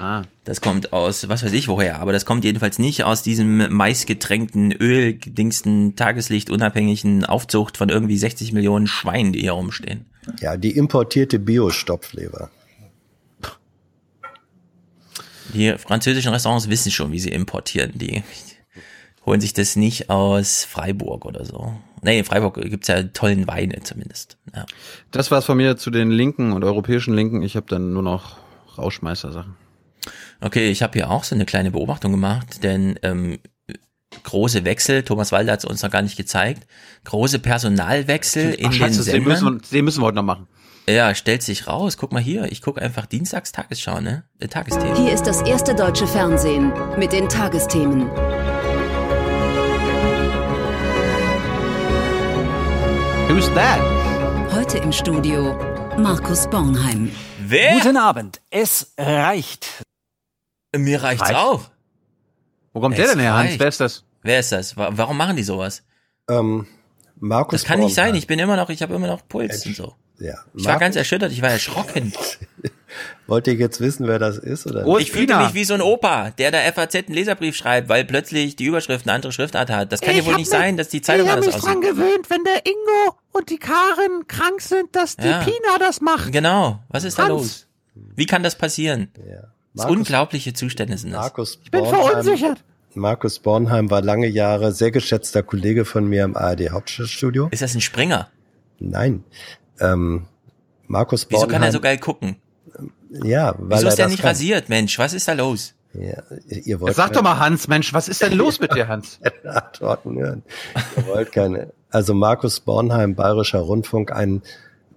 Ah. 0.00 0.22
Das 0.44 0.60
kommt 0.62 0.92
aus, 0.94 1.28
was 1.28 1.44
weiß 1.44 1.52
ich 1.52 1.68
woher, 1.68 2.00
aber 2.00 2.12
das 2.12 2.24
kommt 2.24 2.44
jedenfalls 2.44 2.78
nicht 2.78 3.04
aus 3.04 3.22
diesem 3.22 3.72
maisgetränkten, 3.74 4.72
ölgedingsten, 4.72 5.94
tageslichtunabhängigen 5.96 7.24
Aufzucht 7.26 7.76
von 7.76 7.90
irgendwie 7.90 8.16
60 8.16 8.52
Millionen 8.52 8.86
Schweinen, 8.86 9.32
die 9.32 9.40
hier 9.40 9.52
rumstehen. 9.52 10.06
Ja, 10.40 10.56
die 10.56 10.70
importierte 10.76 11.38
Bio-Stopfleber. 11.38 12.50
Die 15.52 15.72
französischen 15.78 16.32
Restaurants 16.32 16.68
wissen 16.68 16.90
schon, 16.90 17.12
wie 17.12 17.20
sie 17.20 17.30
importieren. 17.30 17.92
Die 17.94 18.22
holen 19.26 19.40
sich 19.40 19.52
das 19.52 19.76
nicht 19.76 20.10
aus 20.10 20.64
Freiburg 20.64 21.24
oder 21.24 21.44
so. 21.44 21.74
Nee, 22.02 22.18
in 22.18 22.24
Freiburg 22.24 22.60
gibt's 22.60 22.88
ja 22.88 23.02
tollen 23.02 23.46
Weine 23.46 23.82
zumindest. 23.82 24.36
Ja. 24.54 24.66
Das 25.10 25.30
war's 25.30 25.46
von 25.46 25.56
mir 25.56 25.76
zu 25.76 25.90
den 25.90 26.10
Linken 26.10 26.52
und 26.52 26.62
europäischen 26.64 27.14
Linken. 27.14 27.42
Ich 27.42 27.56
habe 27.56 27.66
dann 27.68 27.92
nur 27.92 28.02
noch 28.02 28.36
Rauschmeister-Sachen. 28.76 29.56
Okay, 30.40 30.70
ich 30.70 30.82
habe 30.82 30.92
hier 30.94 31.10
auch 31.10 31.24
so 31.24 31.34
eine 31.34 31.46
kleine 31.46 31.70
Beobachtung 31.70 32.12
gemacht, 32.12 32.62
denn 32.62 32.98
ähm, 33.02 33.38
große 34.22 34.64
Wechsel, 34.64 35.02
Thomas 35.02 35.32
Walder 35.32 35.52
hat 35.52 35.60
es 35.60 35.64
uns 35.64 35.82
noch 35.82 35.90
gar 35.90 36.02
nicht 36.02 36.16
gezeigt, 36.16 36.66
große 37.04 37.38
Personalwechsel 37.38 38.52
in 38.52 38.66
Ach, 38.66 38.72
Scheiße, 38.72 39.04
den 39.04 39.24
den 39.24 39.24
Sendern. 39.24 39.24
müssen, 39.24 39.62
wir, 39.62 39.78
den 39.78 39.84
müssen 39.86 40.02
wir 40.02 40.06
heute 40.06 40.16
noch 40.16 40.22
machen. 40.24 40.46
Ja, 40.86 41.14
stellt 41.14 41.42
sich 41.42 41.66
raus. 41.66 41.96
Guck 41.96 42.12
mal 42.12 42.20
hier, 42.20 42.52
ich 42.52 42.60
gucke 42.60 42.82
einfach 42.82 43.06
Dienstags 43.06 43.52
Tagesschau, 43.52 44.00
ne? 44.00 44.24
Äh, 44.38 44.48
Tagesthemen. 44.48 44.96
Hier 44.96 45.12
ist 45.12 45.26
das 45.26 45.40
erste 45.40 45.74
deutsche 45.74 46.06
Fernsehen 46.06 46.72
mit 46.98 47.12
den 47.12 47.30
Tagesthemen. 47.30 48.10
Who's 53.34 53.50
that? 53.54 53.80
Heute 54.52 54.78
im 54.78 54.92
Studio 54.92 55.54
Markus 55.98 56.46
Bornheim. 56.48 57.10
Wer? 57.40 57.72
Guten 57.80 57.96
Abend. 57.96 58.40
Es 58.50 58.92
reicht. 58.96 59.66
Mir 60.76 61.02
reicht's 61.02 61.22
Reicht? 61.24 61.34
auch. 61.34 61.62
Wo 62.72 62.80
kommt 62.80 62.96
Es 62.96 63.04
der 63.04 63.14
denn 63.14 63.20
her, 63.20 63.34
Hans? 63.34 63.58
Wer 63.58 63.66
ist 63.66 63.80
das? 63.80 64.04
Wer 64.22 64.38
ist 64.38 64.52
das? 64.52 64.76
Wa- 64.76 64.90
Warum 64.92 65.16
machen 65.16 65.34
die 65.36 65.42
sowas? 65.42 65.82
Ähm, 66.28 66.68
Markus 67.16 67.62
Das 67.62 67.64
kann 67.68 67.80
nicht 67.80 67.94
sein. 67.96 68.04
Bornheim. 68.06 68.18
Ich 68.18 68.26
bin 68.28 68.38
immer 68.38 68.54
noch, 68.54 68.70
ich 68.70 68.82
habe 68.82 68.94
immer 68.94 69.08
noch 69.08 69.26
Puls 69.26 69.66
und 69.66 69.74
so. 69.74 69.94
Ja. 70.20 70.34
Ich 70.54 70.64
war 70.64 70.72
Markus- 70.74 70.80
ganz 70.80 70.94
erschüttert, 70.96 71.32
ich 71.32 71.42
war 71.42 71.50
erschrocken. 71.50 72.12
Wollt 73.26 73.46
ihr 73.46 73.54
jetzt 73.54 73.80
wissen, 73.80 74.06
wer 74.06 74.18
das 74.18 74.38
ist? 74.38 74.66
Oder? 74.66 74.86
ich 74.98 75.10
fühlte 75.12 75.36
mich 75.36 75.54
wie 75.54 75.64
so 75.64 75.74
ein 75.74 75.80
Opa, 75.80 76.30
der 76.30 76.50
der 76.50 76.70
FAZ 76.72 76.94
einen 76.96 77.14
Leserbrief 77.14 77.56
schreibt, 77.56 77.88
weil 77.88 78.04
plötzlich 78.04 78.56
die 78.56 78.64
Überschrift 78.66 79.06
eine 79.06 79.14
andere 79.14 79.32
Schriftart 79.32 79.70
hat. 79.70 79.92
Das 79.92 80.00
kann 80.00 80.14
ja 80.16 80.24
wohl 80.26 80.36
nicht 80.36 80.50
sein, 80.50 80.76
dass 80.76 80.88
die 80.88 81.00
Zeitung 81.02 81.26
Ich 81.26 81.32
habe 81.32 81.40
anders 81.42 81.54
mich 81.56 81.64
dran 81.64 81.78
aussieht. 81.78 81.90
gewöhnt, 81.90 82.30
wenn 82.30 82.44
der 82.44 82.66
Ingo 82.66 83.16
und 83.32 83.50
die 83.50 83.58
Karin 83.58 84.26
krank 84.28 84.60
sind, 84.60 84.94
dass 84.94 85.16
die 85.16 85.26
Ja. 85.26 85.40
Pina 85.40 85.78
das 85.78 86.00
macht. 86.00 86.32
Genau. 86.32 86.80
Was 86.88 87.04
ist 87.04 87.18
da 87.18 87.24
Hans. 87.24 87.30
los? 87.32 87.66
Wie 88.16 88.26
kann 88.26 88.42
das 88.42 88.56
passieren? 88.56 89.08
Das 89.14 89.84
Markus- 89.86 89.96
unglaubliche 89.96 90.52
Zustände 90.52 90.96
sind 90.98 91.12
das. 91.12 91.20
Markus 91.20 91.58
Ich 91.64 91.70
bin 91.70 91.80
Bornheim- 91.82 92.06
verunsichert. 92.10 92.64
Markus 92.96 93.40
Bornheim 93.40 93.90
war 93.90 94.02
lange 94.02 94.28
Jahre 94.28 94.70
sehr 94.72 94.92
geschätzter 94.92 95.42
Kollege 95.42 95.84
von 95.84 96.06
mir 96.06 96.22
im 96.24 96.36
ARD 96.36 96.70
Hauptstadtstudio. 96.70 97.48
Ist 97.50 97.60
das 97.62 97.74
ein 97.74 97.80
Springer? 97.80 98.28
Nein. 98.78 99.24
Ähm, 99.80 100.26
Markus 100.86 101.26
Wieso 101.28 101.40
Bornheim. 101.40 101.52
kann 101.60 101.62
er 101.68 101.72
so 101.72 101.80
geil 101.80 101.98
gucken? 101.98 102.36
Ja, 103.22 103.54
weil 103.58 103.78
Wieso 103.78 103.86
er 103.86 103.88
ist 103.90 103.98
der 103.98 104.04
das 104.06 104.12
nicht 104.12 104.22
kann. 104.22 104.30
rasiert, 104.30 104.68
Mensch? 104.68 104.98
Was 104.98 105.12
ist 105.14 105.28
da 105.28 105.32
los? 105.34 105.74
Ja, 105.92 106.22
ihr 106.48 106.80
wollt 106.80 106.88
Jetzt 106.90 106.96
sag 106.96 107.12
doch 107.12 107.22
mal, 107.22 107.38
Hans, 107.38 107.68
Mensch, 107.68 107.92
was 107.94 108.08
ist 108.08 108.20
denn 108.20 108.32
los 108.32 108.58
mit 108.58 108.74
dir, 108.74 108.88
Hans? 108.88 109.20
Antworten 109.44 110.18
hören. 110.18 110.42
Ihr 110.96 111.06
wollt 111.06 111.30
keine. 111.30 111.72
Also 111.90 112.14
Markus 112.14 112.58
Bornheim, 112.58 113.14
Bayerischer 113.14 113.60
Rundfunk, 113.60 114.10
ein 114.10 114.42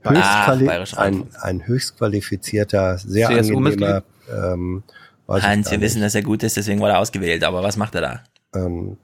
Ach, 0.03 0.11
höchstquali 0.11 0.65
Bayerischer 0.65 0.99
ein, 0.99 1.27
ein 1.39 1.67
höchstqualifizierter, 1.67 2.97
sehr 2.97 3.29
angenehmer. 3.29 4.03
Ähm, 4.31 4.83
Hans, 5.27 5.69
wir 5.69 5.77
nicht. 5.77 5.85
wissen, 5.85 6.01
dass 6.01 6.15
er 6.15 6.23
gut 6.23 6.41
ist, 6.41 6.57
deswegen 6.57 6.79
wurde 6.79 6.93
er 6.93 6.99
ausgewählt. 6.99 7.43
Aber 7.43 7.61
was 7.61 7.77
macht 7.77 7.93
er 7.95 8.01
da? 8.01 8.21
Ähm, 8.55 8.97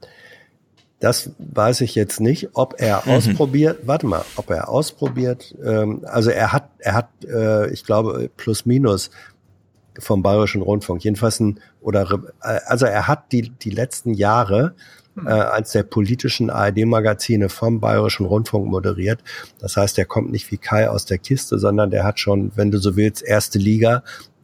das 1.03 1.31
weiß 1.37 1.81
ich 1.81 1.95
jetzt 1.95 2.19
nicht, 2.21 2.49
ob 2.53 2.75
er 2.79 3.03
Mhm. 3.05 3.11
ausprobiert, 3.11 3.79
warte 3.85 4.05
mal, 4.07 4.23
ob 4.37 4.49
er 4.49 4.69
ausprobiert, 4.69 5.53
ähm, 5.63 6.01
also 6.05 6.29
er 6.29 6.53
hat, 6.53 6.69
er 6.79 6.93
hat, 6.93 7.09
äh, 7.25 7.69
ich 7.71 7.83
glaube, 7.83 8.29
plus 8.37 8.65
minus 8.65 9.11
vom 9.99 10.23
Bayerischen 10.23 10.61
Rundfunk, 10.61 11.03
jedenfalls 11.03 11.39
ein, 11.39 11.59
oder, 11.81 12.03
äh, 12.41 12.59
also 12.65 12.85
er 12.85 13.07
hat 13.07 13.31
die, 13.31 13.49
die 13.49 13.69
letzten 13.69 14.13
Jahre 14.13 14.73
Hm. 15.15 15.27
äh, 15.27 15.29
als 15.29 15.73
der 15.73 15.83
politischen 15.83 16.49
ARD-Magazine 16.49 17.47
vom 17.49 17.79
Bayerischen 17.79 18.25
Rundfunk 18.25 18.65
moderiert. 18.65 19.19
Das 19.59 19.77
heißt, 19.77 19.99
er 19.99 20.05
kommt 20.05 20.31
nicht 20.31 20.49
wie 20.51 20.57
Kai 20.57 20.89
aus 20.89 21.05
der 21.05 21.19
Kiste, 21.19 21.59
sondern 21.59 21.91
der 21.91 22.03
hat 22.03 22.19
schon, 22.19 22.51
wenn 22.55 22.71
du 22.71 22.79
so 22.79 22.95
willst, 22.95 23.21
erste 23.21 23.59
Liga, 23.59 24.01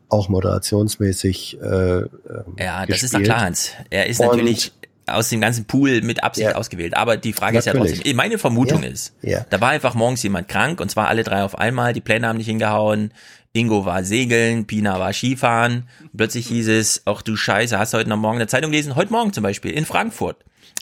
auch 0.10 0.30
moderationsmäßig 0.30 1.60
äh, 1.62 2.02
Ja, 2.02 2.86
das 2.86 3.02
gespielt. 3.02 3.14
ist 3.14 3.24
klar, 3.24 3.42
Hans. 3.42 3.72
Er 3.90 4.06
ist 4.08 4.20
Und- 4.20 4.28
natürlich 4.28 4.72
aus 5.16 5.30
dem 5.30 5.42
ganzen 5.42 5.66
Pool 5.66 6.02
mit 6.02 6.24
Absicht 6.24 6.50
Ja. 6.50 6.56
ausgewählt. 6.56 6.96
Aber 6.96 7.18
die 7.18 7.34
Frage 7.34 7.58
ist 7.58 7.66
ja 7.66 7.74
Natürlich. 7.74 7.98
trotzdem, 8.00 8.16
meine 8.16 8.38
Vermutung 8.38 8.84
Ja. 8.84 8.90
ist, 8.90 9.14
Ja. 9.22 9.46
da 9.50 9.60
war 9.62 9.70
einfach 9.70 9.94
morgens 9.96 10.24
jemand 10.24 10.48
krank 10.48 10.80
und 10.82 10.90
zwar 10.92 11.08
alle 11.08 11.24
drei 11.24 11.44
auf 11.44 11.58
einmal. 11.58 11.94
Die 11.94 12.02
Pläne 12.02 12.28
haben 12.28 12.38
nicht 12.38 12.48
hingehauen. 12.48 13.14
Ingo 13.54 13.86
war 13.86 14.04
segeln, 14.04 14.66
Pina 14.68 15.00
war 15.00 15.12
Skifahren. 15.12 15.88
Plötzlich 16.16 16.48
hieß 16.48 16.68
es, 16.68 17.02
ach 17.06 17.22
du 17.24 17.36
Scheiße, 17.36 17.80
hast 17.80 17.94
du 17.94 17.98
heute 17.98 18.10
noch 18.10 18.18
morgen 18.18 18.38
eine 18.38 18.48
Zeitung 18.48 18.70
gelesen? 18.72 18.96
Heute 18.96 19.12
Morgen 19.12 19.34
zum 19.34 19.44
Beispiel 19.44 19.72
in 19.72 19.86
Frankfurt. 19.86 20.38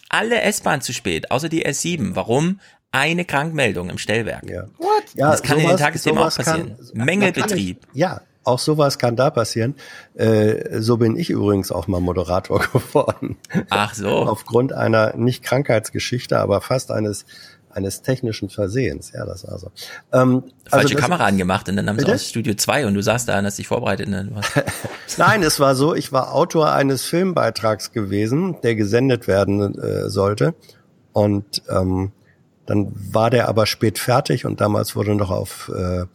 Alle 0.10 0.42
S-Bahn 0.42 0.82
zu 0.82 0.94
spät, 0.94 1.32
außer 1.32 1.50
die 1.50 1.66
S7. 1.66 2.16
Warum? 2.16 2.60
Eine 2.92 3.26
Krankmeldung 3.26 3.90
im 3.90 3.98
Stellwerk. 3.98 4.44
Ja. 4.50 4.64
Ja, 5.16 5.32
das 5.32 5.44
kann 5.44 5.58
in 5.58 5.64
den 5.64 5.68
sowas- 5.72 5.82
Tagesthemen 5.82 6.20
auch 6.20 6.32
sowas 6.32 6.46
kann- 6.46 6.76
passieren. 6.78 7.06
Mängelbetrieb. 7.06 7.82
Natürlich, 7.82 7.94
Ja, 7.94 8.22
auch 8.48 8.60
sowas 8.60 8.98
kann 8.98 9.16
da 9.16 9.30
passieren. 9.30 9.76
Äh, 10.16 10.80
so 10.82 10.98
bin 10.98 11.16
ich 11.18 11.30
übrigens 11.30 11.72
auch 11.72 11.88
mal 11.88 12.00
Moderator 12.02 12.60
geworden. 12.74 13.38
Ach 13.70 13.94
so. 13.94 14.10
Aufgrund 14.10 14.74
einer 14.74 15.16
nicht 15.16 15.44
Krankheitsgeschichte, 15.44 16.40
aber 16.40 16.62
fast 16.62 16.92
eines 16.92 17.26
eines 17.70 18.02
technischen 18.02 18.50
Versehens. 18.50 19.12
Ja, 19.14 19.24
das 19.24 19.46
war 19.48 19.60
so. 19.60 19.70
Ähm, 20.12 20.46
Falsche 20.68 20.96
das- 20.96 21.04
Kamera 21.04 21.26
angemacht 21.26 21.70
und 21.70 21.76
dann 21.76 21.88
haben 21.88 22.00
sie 22.00 22.06
Bitte? 22.06 22.16
aus 22.16 22.28
Studio 22.28 22.56
2 22.56 22.88
und 22.88 22.96
du 22.96 23.04
saßt 23.04 23.28
da 23.30 23.38
und 23.38 23.46
hast 23.46 23.60
dich 23.60 23.68
vorbereitet. 23.68 24.10
War's- 24.10 24.52
Nein, 25.18 25.44
es 25.44 25.60
war 25.60 25.76
so, 25.76 25.94
ich 25.94 26.12
war 26.12 26.34
Autor 26.34 26.72
eines 26.72 27.04
Filmbeitrags 27.04 27.92
gewesen, 27.92 28.56
der 28.64 28.74
gesendet 28.74 29.28
werden 29.28 29.78
äh, 29.78 30.10
sollte. 30.10 30.56
Und 31.14 31.62
ähm, 31.70 32.14
dann 32.66 32.92
war 33.14 33.30
der 33.30 33.48
aber 33.48 33.68
spät 33.68 34.00
fertig 34.00 34.46
und 34.46 34.60
damals 34.60 34.96
wurde 34.96 35.14
noch 35.14 35.30
auf, 35.30 35.70
äh, 35.76 36.06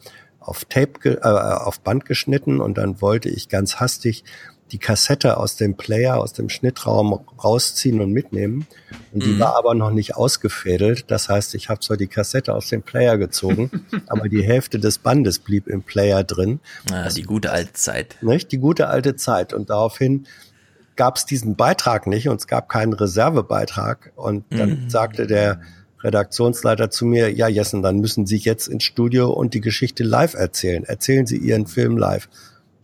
auf 0.43 0.65
Tape, 0.65 1.09
äh, 1.09 1.19
auf 1.27 1.79
Band 1.81 2.05
geschnitten 2.05 2.59
und 2.61 2.77
dann 2.77 3.01
wollte 3.01 3.29
ich 3.29 3.49
ganz 3.49 3.77
hastig 3.77 4.23
die 4.71 4.79
Kassette 4.79 5.37
aus 5.37 5.55
dem 5.55 5.75
Player, 5.75 6.17
aus 6.19 6.33
dem 6.33 6.49
Schnittraum 6.49 7.13
rausziehen 7.43 8.01
und 8.01 8.11
mitnehmen. 8.11 8.65
Und 9.11 9.23
die 9.23 9.33
Mhm. 9.33 9.39
war 9.39 9.55
aber 9.55 9.75
noch 9.75 9.91
nicht 9.91 10.15
ausgefädelt. 10.15 11.05
Das 11.11 11.29
heißt, 11.29 11.53
ich 11.53 11.69
habe 11.69 11.79
zwar 11.81 11.97
die 11.97 12.07
Kassette 12.07 12.55
aus 12.55 12.69
dem 12.69 12.81
Player 12.81 13.19
gezogen, 13.19 13.69
aber 14.07 14.29
die 14.29 14.41
Hälfte 14.43 14.79
des 14.79 14.97
Bandes 14.97 15.37
blieb 15.37 15.67
im 15.67 15.83
Player 15.83 16.23
drin. 16.23 16.59
Ah, 16.91 17.07
die 17.09 17.21
gute 17.21 17.51
alte 17.51 17.73
Zeit. 17.73 18.17
Nicht? 18.21 18.51
Die 18.51 18.57
gute 18.57 18.87
alte 18.87 19.15
Zeit. 19.15 19.53
Und 19.53 19.69
daraufhin 19.69 20.25
gab 20.95 21.17
es 21.17 21.25
diesen 21.27 21.55
Beitrag 21.55 22.07
nicht 22.07 22.27
und 22.29 22.39
es 22.39 22.47
gab 22.47 22.69
keinen 22.69 22.93
Reservebeitrag. 22.93 24.11
Und 24.15 24.45
dann 24.49 24.85
Mhm. 24.85 24.89
sagte 24.89 25.27
der 25.27 25.61
Redaktionsleiter 26.03 26.89
zu 26.89 27.05
mir, 27.05 27.33
ja 27.33 27.47
Jessen, 27.47 27.81
dann 27.81 27.99
müssen 27.99 28.25
Sie 28.25 28.37
jetzt 28.37 28.67
ins 28.67 28.83
Studio 28.83 29.31
und 29.31 29.53
die 29.53 29.61
Geschichte 29.61 30.03
live 30.03 30.33
erzählen. 30.33 30.83
Erzählen 30.83 31.25
Sie 31.25 31.37
Ihren 31.37 31.65
Film 31.65 31.97
live. 31.97 32.27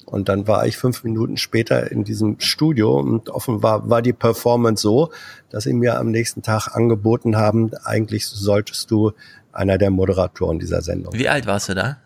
Und 0.05 0.27
dann 0.27 0.47
war 0.47 0.65
ich 0.65 0.75
fünf 0.75 1.03
Minuten 1.03 1.37
später 1.37 1.91
in 1.91 2.03
diesem 2.03 2.39
Studio 2.39 2.99
und 2.99 3.29
offenbar 3.29 3.89
war 3.91 4.01
die 4.01 4.13
Performance 4.13 4.81
so, 4.81 5.11
dass 5.51 5.65
sie 5.65 5.73
mir 5.73 5.99
am 5.99 6.09
nächsten 6.09 6.41
Tag 6.41 6.75
angeboten 6.75 7.37
haben, 7.37 7.71
eigentlich 7.83 8.25
solltest 8.25 8.89
du 8.89 9.11
einer 9.51 9.77
der 9.77 9.91
Moderatoren 9.91 10.57
dieser 10.57 10.81
Sendung. 10.81 11.13
Wie 11.13 11.29
alt 11.29 11.45
warst 11.45 11.69
du 11.69 11.75
da? 11.75 11.97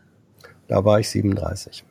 Da 0.67 0.83
war 0.83 0.99
ich 0.99 1.09
37. 1.09 1.85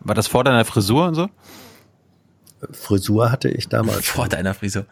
War 0.00 0.14
das 0.14 0.26
vor 0.26 0.44
deiner 0.44 0.66
Frisur 0.66 1.06
und 1.06 1.14
so? 1.14 1.28
Frisur 2.72 3.32
hatte 3.32 3.48
ich 3.48 3.68
damals. 3.68 4.06
Vor 4.06 4.28
deiner 4.28 4.52
Frisur. 4.52 4.84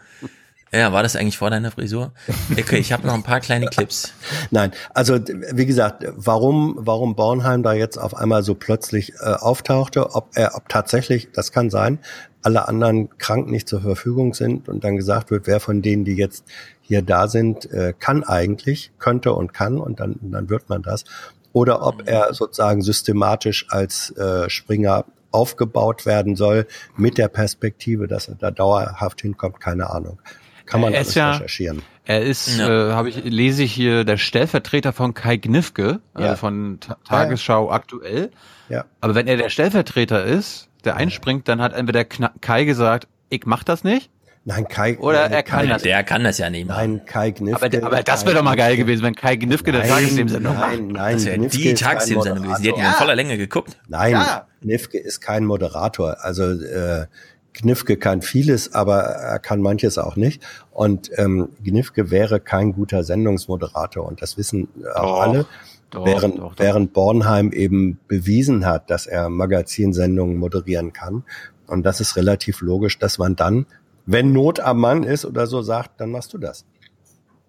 Ja, 0.74 0.92
war 0.92 1.04
das 1.04 1.14
eigentlich 1.14 1.38
vor 1.38 1.50
deiner 1.50 1.70
Frisur? 1.70 2.12
Okay, 2.50 2.78
ich 2.78 2.92
habe 2.92 3.06
noch 3.06 3.14
ein 3.14 3.22
paar 3.22 3.38
kleine 3.38 3.66
Clips. 3.66 4.12
Nein, 4.50 4.72
also 4.92 5.20
wie 5.52 5.66
gesagt, 5.66 6.04
warum 6.16 6.74
warum 6.78 7.14
Bornheim 7.14 7.62
da 7.62 7.74
jetzt 7.74 7.96
auf 7.96 8.16
einmal 8.16 8.42
so 8.42 8.56
plötzlich 8.56 9.12
äh, 9.20 9.34
auftauchte, 9.34 10.14
ob 10.14 10.30
er 10.34 10.56
ob 10.56 10.68
tatsächlich, 10.68 11.28
das 11.32 11.52
kann 11.52 11.70
sein, 11.70 12.00
alle 12.42 12.66
anderen 12.66 13.16
krank 13.18 13.48
nicht 13.48 13.68
zur 13.68 13.82
Verfügung 13.82 14.34
sind 14.34 14.68
und 14.68 14.82
dann 14.82 14.96
gesagt 14.96 15.30
wird, 15.30 15.46
wer 15.46 15.60
von 15.60 15.80
denen, 15.80 16.04
die 16.04 16.16
jetzt 16.16 16.44
hier 16.80 17.02
da 17.02 17.28
sind, 17.28 17.70
äh, 17.70 17.94
kann 17.96 18.24
eigentlich, 18.24 18.90
könnte 18.98 19.32
und 19.32 19.54
kann 19.54 19.78
und 19.78 20.00
dann 20.00 20.16
dann 20.22 20.50
wird 20.50 20.68
man 20.68 20.82
das 20.82 21.04
oder 21.52 21.86
ob 21.86 22.08
er 22.08 22.34
sozusagen 22.34 22.82
systematisch 22.82 23.66
als 23.70 24.10
äh, 24.16 24.50
Springer 24.50 25.04
aufgebaut 25.30 26.04
werden 26.04 26.36
soll 26.36 26.66
mit 26.96 27.16
der 27.16 27.28
Perspektive, 27.28 28.08
dass 28.08 28.28
er 28.28 28.34
da 28.34 28.50
dauerhaft 28.50 29.20
hinkommt, 29.20 29.60
keine 29.60 29.90
Ahnung. 29.90 30.18
Kann 30.66 30.80
man 30.80 30.92
Er 30.92 31.00
alles 31.00 31.14
ja- 31.14 31.32
recherchieren. 31.32 31.82
Er 32.06 32.22
ist, 32.22 32.58
Ja. 32.58 32.90
äh, 32.90 32.92
habe 32.92 33.08
ich, 33.08 33.24
lese 33.24 33.62
ich 33.62 33.72
hier, 33.72 34.04
der 34.04 34.18
Stellvertreter 34.18 34.92
von 34.92 35.14
Kai 35.14 35.36
Gnifke, 35.38 36.00
also 36.12 36.28
Ja. 36.28 36.36
von 36.36 36.78
Ta 36.80 36.96
Tagesschau 37.06 37.70
aktuell. 37.70 38.30
Ja. 38.68 38.84
Aber 39.00 39.14
wenn 39.14 39.26
er 39.26 39.36
der 39.38 39.48
Stellvertreter 39.48 40.22
ist, 40.24 40.68
der 40.84 40.96
einspringt, 40.96 41.48
dann 41.48 41.62
hat 41.62 41.72
entweder 41.72 42.04
Kai 42.04 42.64
gesagt, 42.64 43.08
ich 43.30 43.46
mach 43.46 43.64
das 43.64 43.84
nicht, 43.84 44.10
Nein, 44.46 44.68
Kai 44.68 44.98
oder 44.98 45.22
nein, 45.22 45.32
er 45.32 45.42
kann 45.42 45.60
Kai, 45.60 45.66
das. 45.68 45.82
Der 45.84 46.04
kann 46.04 46.22
das 46.22 46.36
ja 46.36 46.50
nicht 46.50 46.68
machen. 46.68 46.96
Nein, 46.98 47.06
Kai 47.06 47.30
Gnifke. 47.30 47.64
Aber, 47.78 47.86
aber 47.86 48.02
das 48.02 48.26
wäre 48.26 48.34
doch 48.34 48.42
mal 48.42 48.56
geil 48.56 48.76
gewesen, 48.76 49.02
wenn 49.02 49.14
Kai 49.14 49.36
Gnifke 49.36 49.72
der 49.72 49.84
Tagesthemsendung 49.88 50.54
macht. 50.54 50.68
Nein, 50.70 50.88
nein, 50.88 51.14
Das 51.16 51.24
wäre 51.24 51.38
die 51.48 51.72
Tagesthemsendung 51.72 52.44
gewesen. 52.44 52.62
Die 52.62 52.68
hätten 52.68 52.80
wir 52.82 52.86
in 52.88 52.92
voller 52.92 53.16
Länge 53.16 53.38
geguckt. 53.38 53.78
Nein, 53.88 54.12
Ja. 54.12 54.46
Gnifke 54.60 54.98
ist 54.98 55.22
kein 55.22 55.46
Moderator. 55.46 56.18
Also 56.22 56.42
äh, 56.44 57.06
Gnifke 57.54 57.96
kann 57.96 58.20
vieles, 58.20 58.74
aber 58.74 58.98
er 59.00 59.38
kann 59.38 59.62
manches 59.62 59.96
auch 59.96 60.16
nicht. 60.16 60.42
Und 60.72 61.10
ähm, 61.16 61.50
Gnifke 61.62 62.10
wäre 62.10 62.40
kein 62.40 62.72
guter 62.72 63.04
Sendungsmoderator. 63.04 64.06
Und 64.06 64.20
das 64.22 64.36
wissen 64.36 64.68
auch 64.94 65.02
Doch, 65.02 65.20
alle. 65.20 65.46
doch, 65.90 66.04
während, 66.04 66.38
doch, 66.38 66.54
doch. 66.54 66.58
während 66.58 66.92
Bornheim 66.92 67.52
eben 67.52 67.98
bewiesen 68.08 68.66
hat, 68.66 68.90
dass 68.90 69.06
er 69.06 69.28
Magazinsendungen 69.28 70.36
moderieren 70.36 70.92
kann. 70.92 71.24
Und 71.66 71.84
das 71.84 72.00
ist 72.00 72.16
relativ 72.16 72.60
logisch, 72.60 72.98
dass 72.98 73.18
man 73.18 73.36
dann, 73.36 73.66
wenn 74.04 74.32
Not 74.32 74.60
am 74.60 74.80
Mann 74.80 75.02
ist 75.04 75.24
oder 75.24 75.46
so, 75.46 75.62
sagt, 75.62 76.00
dann 76.00 76.10
machst 76.10 76.34
du 76.34 76.38
das. 76.38 76.64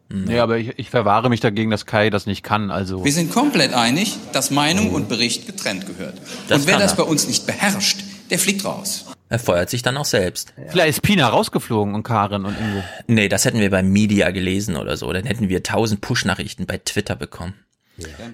Nee, 0.08 0.40
aber 0.40 0.59
ich, 0.59 0.77
ich 0.77 0.92
verwahre 0.92 1.30
mich 1.30 1.40
dagegen, 1.40 1.72
dass 1.72 1.88
Kai 1.88 2.11
das 2.11 2.27
nicht 2.27 2.43
kann. 2.43 2.69
Also 2.69 3.03
Wir 3.03 3.11
sind 3.11 3.34
komplett 3.34 3.74
einig, 3.74 4.17
dass 4.34 4.51
Meinung 4.51 4.92
und 4.92 5.09
Bericht 5.09 5.48
getrennt 5.48 5.88
gehört. 5.88 6.22
Das 6.48 6.61
und 6.61 6.67
wer 6.67 6.77
das 6.77 6.92
er. 6.93 6.98
bei 6.98 7.03
uns 7.03 7.27
nicht 7.27 7.48
beherrscht, 7.48 8.03
der 8.30 8.38
fliegt 8.38 8.64
raus. 8.66 9.06
Er 9.35 9.39
feuert 9.39 9.69
sich 9.69 9.81
dann 9.81 9.97
auch 9.97 10.05
selbst. 10.05 10.53
vielleicht 10.69 10.91
ist 10.91 11.01
Pina 11.01 11.27
rausgeflogen 11.27 11.93
und 11.93 12.03
Karin 12.03 12.45
und 12.45 12.57
Ingo. 12.57 12.81
Nee, 13.07 13.27
das 13.27 13.43
hätten 13.43 13.59
wir 13.59 13.69
beim 13.69 13.91
Media 13.91 14.31
gelesen 14.31 14.77
oder 14.77 14.95
so. 14.95 15.11
Dann 15.11 15.25
hätten 15.25 15.49
wir 15.49 15.61
tausend 15.61 15.99
Push-Nachrichten 15.99 16.65
bei 16.65 16.77
Twitter 16.77 17.17
bekommen. 17.17 17.53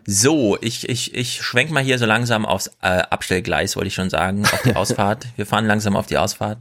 So, 0.06 0.60
ich, 0.62 0.88
ich, 0.88 1.16
ich 1.16 1.42
schwenk 1.42 1.72
mal 1.72 1.82
hier 1.82 1.98
so 1.98 2.06
langsam 2.06 2.46
aufs 2.46 2.68
äh, 2.84 3.00
Abstellgleis, 3.00 3.76
wollte 3.76 3.88
ich 3.88 3.96
schon 3.96 4.12
sagen, 4.12 4.44
auf 4.46 4.62
die 4.62 4.76
Ausfahrt. 4.76 5.26
Wir 5.38 5.48
fahren 5.48 5.66
langsam 5.66 5.96
auf 5.96 6.06
die 6.06 6.20
Ausfahrt. 6.20 6.60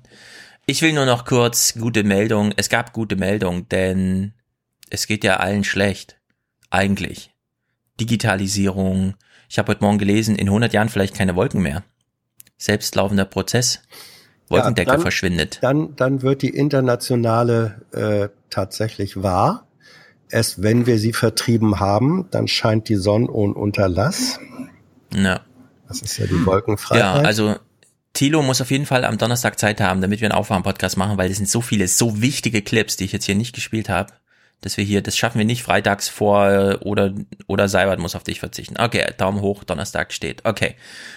Ich 0.64 0.80
will 0.80 0.94
nur 0.94 1.04
noch 1.04 1.26
kurz 1.26 1.74
gute 1.74 2.02
Meldung. 2.02 2.54
Es 2.56 2.70
gab 2.70 2.94
gute 2.94 3.16
Meldung, 3.16 3.68
denn 3.68 4.32
es 4.88 5.06
geht 5.06 5.22
ja 5.22 5.36
allen 5.36 5.64
schlecht. 5.64 6.16
Eigentlich. 6.70 7.30
Digitalisierung. 8.00 9.16
Ich 9.50 9.58
habe 9.58 9.72
heute 9.72 9.84
Morgen 9.84 9.98
gelesen, 9.98 10.34
in 10.34 10.48
100 10.48 10.72
Jahren 10.72 10.88
vielleicht 10.88 11.14
keine 11.14 11.36
Wolken 11.36 11.60
mehr. 11.60 11.82
Selbstlaufender 12.56 13.26
Prozess. 13.26 13.82
Wolkendecke 14.50 14.88
Ja, 14.90 14.94
dann- 14.96 15.02
verschwindet. 15.02 15.58
Dann, 15.62 15.94
dann 15.96 16.22
wird 16.22 16.42
die 16.42 16.50
internationale 16.50 17.80
äh, 17.92 18.28
tatsächlich 18.50 19.22
wahr. 19.22 19.66
Erst 20.28 20.62
wenn 20.62 20.86
wir 20.86 20.98
sie 20.98 21.12
vertrieben 21.12 21.80
haben, 21.80 22.26
dann 22.30 22.46
scheint 22.48 22.88
die 22.88 22.96
Sonne 22.96 23.28
ohne 23.30 23.54
Unterlass. 23.54 24.38
Ja. 25.14 25.40
Das 25.88 26.02
ist 26.02 26.18
ja 26.18 26.26
die 26.26 26.46
Wolkenfreiheit. 26.46 27.02
Ja, 27.02 27.14
also 27.26 27.56
Thilo 28.12 28.42
muss 28.42 28.60
auf 28.60 28.70
jeden 28.70 28.86
Fall 28.86 29.04
am 29.04 29.18
Donnerstag 29.18 29.58
Zeit 29.58 29.80
haben, 29.80 30.00
damit 30.00 30.20
wir 30.20 30.28
einen 30.28 30.38
Aufwärm-Podcast 30.38 30.96
machen, 30.96 31.18
weil 31.18 31.28
das 31.28 31.38
sind 31.38 31.48
so 31.48 31.60
viele, 31.60 31.88
so 31.88 32.20
wichtige 32.22 32.62
Clips, 32.62 32.96
die 32.96 33.04
ich 33.04 33.12
jetzt 33.12 33.24
hier 33.24 33.34
nicht 33.34 33.54
gespielt 33.54 33.88
habe, 33.88 34.12
dass 34.60 34.76
wir 34.76 34.84
hier, 34.84 35.02
das 35.02 35.16
schaffen 35.16 35.38
wir 35.38 35.44
nicht 35.44 35.62
freitags 35.62 36.08
vor 36.08 36.48
äh, 36.48 36.74
oder 36.80 37.12
oder 37.46 37.68
Seibert 37.68 37.98
muss 37.98 38.14
auf 38.14 38.24
dich 38.24 38.40
verzichten. 38.40 38.76
Okay, 38.78 39.06
Daumen 39.16 39.40
hoch, 39.40 39.64
Donnerstag 39.64 40.12
steht. 40.12 40.44
Okay, 40.44 40.74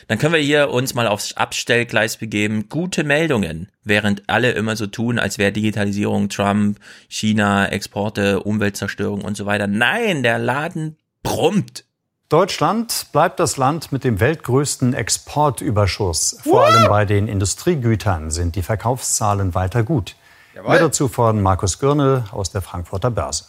dann 0.07 0.17
können 0.17 0.33
wir 0.33 0.39
hier 0.39 0.69
uns 0.69 0.93
mal 0.93 1.07
aufs 1.07 1.33
Abstellgleis 1.33 2.17
begeben. 2.17 2.69
Gute 2.69 3.03
Meldungen, 3.03 3.69
während 3.83 4.23
alle 4.27 4.51
immer 4.51 4.75
so 4.75 4.87
tun, 4.87 5.19
als 5.19 5.37
wäre 5.37 5.51
Digitalisierung, 5.51 6.29
Trump, 6.29 6.79
China, 7.09 7.67
Exporte, 7.67 8.41
Umweltzerstörung 8.41 9.21
und 9.21 9.35
so 9.35 9.45
weiter. 9.45 9.67
Nein, 9.67 10.23
der 10.23 10.39
Laden 10.39 10.97
brummt. 11.21 11.85
Deutschland 12.29 13.07
bleibt 13.11 13.39
das 13.39 13.57
Land 13.57 13.91
mit 13.91 14.03
dem 14.03 14.19
weltgrößten 14.19 14.95
Exportüberschuss. 14.95 16.37
Vor 16.41 16.65
allem 16.65 16.87
bei 16.87 17.05
den 17.05 17.27
Industriegütern 17.27 18.31
sind 18.31 18.55
die 18.55 18.63
Verkaufszahlen 18.63 19.53
weiter 19.53 19.83
gut. 19.83 20.15
Mehr 20.55 20.79
dazu 20.79 21.07
von 21.07 21.41
Markus 21.41 21.79
Girnel 21.79 22.25
aus 22.31 22.51
der 22.51 22.61
Frankfurter 22.61 23.09
Börse. 23.09 23.45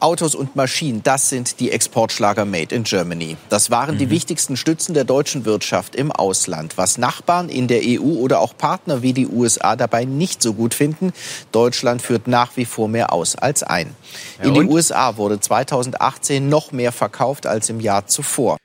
Autos 0.00 0.34
und 0.34 0.54
Maschinen, 0.54 1.02
das 1.02 1.30
sind 1.30 1.60
die 1.60 1.70
Exportschlager 1.70 2.44
Made 2.44 2.74
in 2.74 2.82
Germany. 2.82 3.38
Das 3.48 3.70
waren 3.70 3.96
die 3.96 4.10
wichtigsten 4.10 4.56
Stützen 4.56 4.92
der 4.92 5.04
deutschen 5.04 5.46
Wirtschaft 5.46 5.96
im 5.96 6.12
Ausland. 6.12 6.76
Was 6.76 6.98
Nachbarn 6.98 7.48
in 7.48 7.68
der 7.68 7.80
EU 7.84 8.18
oder 8.18 8.40
auch 8.40 8.54
Partner 8.58 9.00
wie 9.00 9.14
die 9.14 9.26
USA 9.26 9.76
dabei 9.76 10.04
nicht 10.04 10.42
so 10.42 10.52
gut 10.52 10.74
finden, 10.74 11.12
Deutschland 11.52 12.02
führt 12.02 12.26
nach 12.26 12.56
wie 12.56 12.66
vor 12.66 12.88
mehr 12.88 13.12
aus 13.14 13.36
als 13.36 13.62
ein. 13.62 13.94
Ja, 14.38 14.44
in 14.44 14.54
die 14.54 14.60
und? 14.60 14.68
USA 14.68 15.16
wurde 15.16 15.40
2018 15.40 16.48
noch 16.50 16.72
mehr 16.72 16.92
verkauft 16.92 17.46
als 17.46 17.70
im 17.70 17.80
Jahr 17.80 18.06
zuvor. 18.06 18.58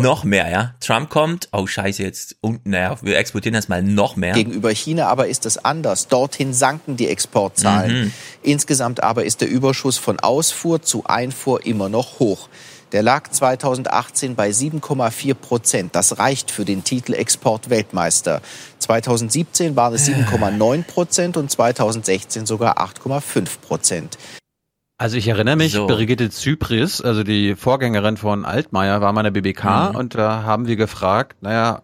Noch 0.00 0.24
mehr, 0.24 0.48
ja. 0.48 0.74
Trump 0.80 1.10
kommt, 1.10 1.48
oh 1.52 1.66
scheiße, 1.66 2.02
jetzt, 2.02 2.36
und, 2.40 2.64
naja, 2.66 2.96
wir 3.02 3.18
exportieren 3.18 3.54
das 3.54 3.68
mal 3.68 3.82
noch 3.82 4.14
mehr. 4.14 4.34
Gegenüber 4.34 4.70
China 4.70 5.08
aber 5.08 5.26
ist 5.26 5.44
es 5.46 5.58
anders. 5.58 6.08
Dorthin 6.08 6.54
sanken 6.54 6.96
die 6.96 7.08
Exportzahlen. 7.08 8.04
Mhm. 8.04 8.12
Insgesamt 8.42 9.02
aber 9.02 9.24
ist 9.24 9.40
der 9.40 9.48
Überschuss 9.48 9.98
von 9.98 10.20
Ausfuhr 10.20 10.82
zu 10.82 11.04
Einfuhr 11.06 11.66
immer 11.66 11.88
noch 11.88 12.20
hoch. 12.20 12.48
Der 12.92 13.02
lag 13.02 13.28
2018 13.28 14.36
bei 14.36 14.50
7,4 14.50 15.34
Prozent. 15.34 15.96
Das 15.96 16.18
reicht 16.18 16.52
für 16.52 16.64
den 16.64 16.84
Titel 16.84 17.14
Exportweltmeister. 17.14 18.40
2017 18.78 19.74
waren 19.74 19.94
es 19.94 20.08
7,9 20.08 20.84
Prozent 20.84 21.36
und 21.36 21.50
2016 21.50 22.46
sogar 22.46 22.78
8,5 22.78 23.58
Prozent. 23.60 24.18
Also 24.98 25.16
ich 25.18 25.28
erinnere 25.28 25.56
mich, 25.56 25.72
So. 25.72 25.86
Brigitte 25.86 26.30
Zypris, 26.30 27.02
also 27.02 27.22
die 27.22 27.54
Vorgängerin 27.54 28.16
von 28.16 28.44
Altmaier, 28.46 29.00
war 29.02 29.12
mal 29.12 29.20
in 29.26 29.32
der 29.34 29.40
BBK 29.42 29.90
Mhm. 29.90 29.96
und 29.96 30.14
da 30.14 30.42
haben 30.44 30.66
wir 30.66 30.76
gefragt, 30.76 31.36
naja, 31.42 31.82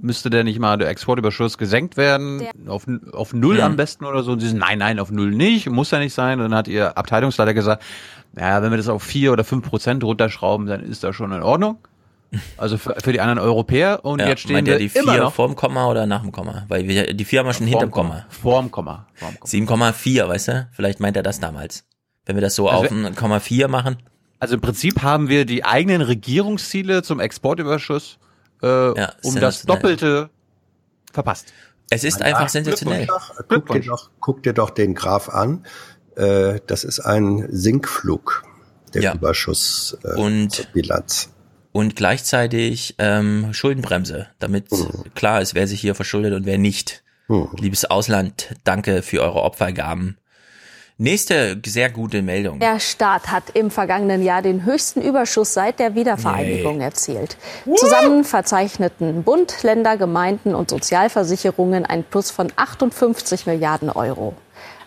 müsste 0.00 0.28
denn 0.28 0.44
nicht 0.44 0.58
mal 0.58 0.76
der 0.76 0.88
Exportüberschuss 0.88 1.56
gesenkt 1.56 1.96
werden? 1.96 2.42
Auf, 2.66 2.86
auf 3.12 3.32
null 3.32 3.54
Mhm. 3.56 3.60
am 3.62 3.76
besten 3.76 4.04
oder 4.04 4.22
so? 4.22 4.32
Und 4.32 4.40
sie 4.40 4.48
sind, 4.48 4.58
nein, 4.58 4.78
nein, 4.78 4.98
auf 4.98 5.10
null 5.10 5.30
nicht, 5.30 5.70
muss 5.70 5.90
ja 5.90 5.98
nicht 5.98 6.12
sein. 6.12 6.38
Und 6.40 6.50
dann 6.50 6.58
hat 6.58 6.68
ihr 6.68 6.98
Abteilungsleiter 6.98 7.54
gesagt, 7.54 7.82
naja, 8.34 8.62
wenn 8.62 8.70
wir 8.70 8.76
das 8.76 8.88
auf 8.88 9.02
vier 9.02 9.32
oder 9.32 9.44
fünf 9.44 9.66
Prozent 9.66 10.04
runterschrauben, 10.04 10.66
dann 10.66 10.82
ist 10.82 11.02
das 11.02 11.16
schon 11.16 11.32
in 11.32 11.42
Ordnung. 11.42 11.78
Also 12.58 12.76
für, 12.78 12.96
für 13.02 13.12
die 13.12 13.20
anderen 13.20 13.38
Europäer 13.38 14.00
und 14.04 14.20
ja, 14.20 14.26
jetzt 14.28 14.40
stehen 14.40 14.54
meint 14.56 14.66
wir 14.66 14.78
die 14.78 14.90
immer 14.92 15.12
vier 15.12 15.22
noch 15.22 15.32
vorm 15.32 15.54
Komma 15.54 15.86
oder 15.86 16.04
nach 16.04 16.20
dem 16.22 16.32
Komma? 16.32 16.64
Weil 16.68 16.88
wir, 16.88 17.14
die 17.14 17.24
vier 17.24 17.38
haben 17.38 17.46
wir 17.46 17.54
schon 17.54 17.68
hinterm 17.68 17.92
Komma. 17.92 18.26
Vorm 18.28 18.70
Komma. 18.72 19.06
Vorm 19.14 19.38
Komma. 19.38 19.90
7,4, 19.90 20.28
weißt 20.28 20.48
du? 20.48 20.68
Vielleicht 20.72 20.98
meint 20.98 21.16
er 21.16 21.22
das 21.22 21.38
damals. 21.38 21.84
Wenn 22.26 22.36
wir 22.36 22.40
das 22.42 22.54
so 22.54 22.68
Also 22.68 22.86
auf 22.86 22.90
ein 22.90 23.14
Komma 23.14 23.40
4 23.40 23.68
machen. 23.68 23.96
Also 24.38 24.54
im 24.54 24.60
Prinzip 24.60 25.02
haben 25.02 25.28
wir 25.28 25.44
die 25.44 25.64
eigenen 25.64 26.02
Regierungsziele 26.02 27.02
zum 27.02 27.20
Exportüberschuss 27.20 28.18
äh, 28.62 28.66
um 29.22 29.34
das. 29.40 29.62
Doppelte 29.62 30.30
verpasst. 31.12 31.52
Es 31.90 32.02
ist 32.04 32.20
Ja, 32.20 32.26
einfach 32.26 32.48
sensationell. 32.48 33.06
Guck 33.48 33.68
dir, 33.72 33.80
doch, 33.80 34.10
guck 34.20 34.42
dir 34.42 34.52
doch 34.52 34.70
den 34.70 34.94
Graph 34.94 35.28
an. 35.28 35.64
Äh, 36.16 36.60
das 36.66 36.84
ist 36.84 37.00
ein 37.00 37.46
Sinkflug, 37.50 38.42
der 38.94 39.02
Ja. 39.02 39.14
Überschuss 39.14 39.96
äh, 40.04 40.14
Und- 40.18 40.72
Bilanz. 40.72 41.30
Und 41.72 41.96
gleichzeitig 41.96 42.94
ähm, 42.98 43.52
Schuldenbremse, 43.52 44.28
damit 44.38 44.68
klar 45.16 45.40
ist, 45.42 45.56
wer 45.56 45.66
sich 45.66 45.80
hier 45.80 45.96
verschuldet 45.96 46.32
und 46.32 46.46
wer 46.46 46.56
nicht. 46.56 47.02
Liebes 47.58 47.84
Ausland, 47.86 48.54
danke 48.62 49.02
für 49.02 49.22
eure 49.22 49.42
Opfergaben. 49.42 50.16
Nächste 50.96 51.60
sehr 51.66 51.90
gute 51.90 52.22
Meldung. 52.22 52.60
Der 52.60 52.78
Staat 52.78 53.32
hat 53.32 53.50
im 53.54 53.72
vergangenen 53.72 54.22
Jahr 54.22 54.42
den 54.42 54.64
höchsten 54.64 55.02
Überschuss 55.02 55.52
seit 55.52 55.80
der 55.80 55.96
Wiedervereinigung 55.96 56.80
erzielt. 56.80 57.36
Zusammen 57.74 58.22
verzeichneten 58.22 59.24
Bund, 59.24 59.64
Länder, 59.64 59.96
Gemeinden 59.96 60.54
und 60.54 60.70
Sozialversicherungen 60.70 61.84
ein 61.84 62.04
Plus 62.04 62.30
von 62.30 62.52
58 62.54 63.46
Milliarden 63.46 63.90
Euro. 63.90 64.34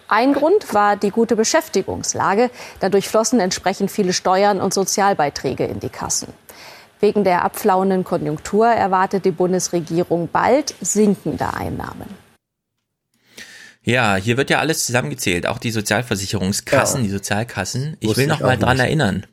Ein 0.08 0.32
Grund 0.32 0.74
war 0.74 0.96
die 0.96 1.10
gute 1.10 1.36
Beschäftigungslage. 1.36 2.52
Dadurch 2.80 3.10
flossen 3.10 3.42
entsprechend 3.42 3.92
viele 3.92 4.14
Steuern 4.14 4.62
und 4.62 4.74
Sozialbeiträge 4.74 5.66
in 5.66 5.82
die 5.82 5.90
Kassen. 5.90 6.30
Wegen 7.02 7.26
der 7.26 7.44
abflauenden 7.44 8.06
Konjunktur 8.06 8.68
erwartet 8.68 9.26
die 9.26 9.32
Bundesregierung 9.32 10.30
bald 10.32 10.74
sinkende 10.80 11.54
Einnahmen. 11.54 12.27
Ja, 13.88 14.18
hier 14.18 14.36
wird 14.36 14.50
ja 14.50 14.60
alles 14.60 14.86
zusammengezählt, 14.86 15.48
auch 15.48 15.60
die 15.60 15.72
Sozialversicherungskassen, 15.72 17.00
Ja. 17.02 17.06
die 17.06 17.10
Sozialkassen. 17.14 17.96
Ich 18.02 18.10
Wusste 18.10 18.22
will 18.22 18.28
noch 18.28 18.40
ich 18.42 18.46
mal 18.46 18.58
dran 18.58 18.76
nicht. 18.78 18.86
erinnern. 18.86 19.26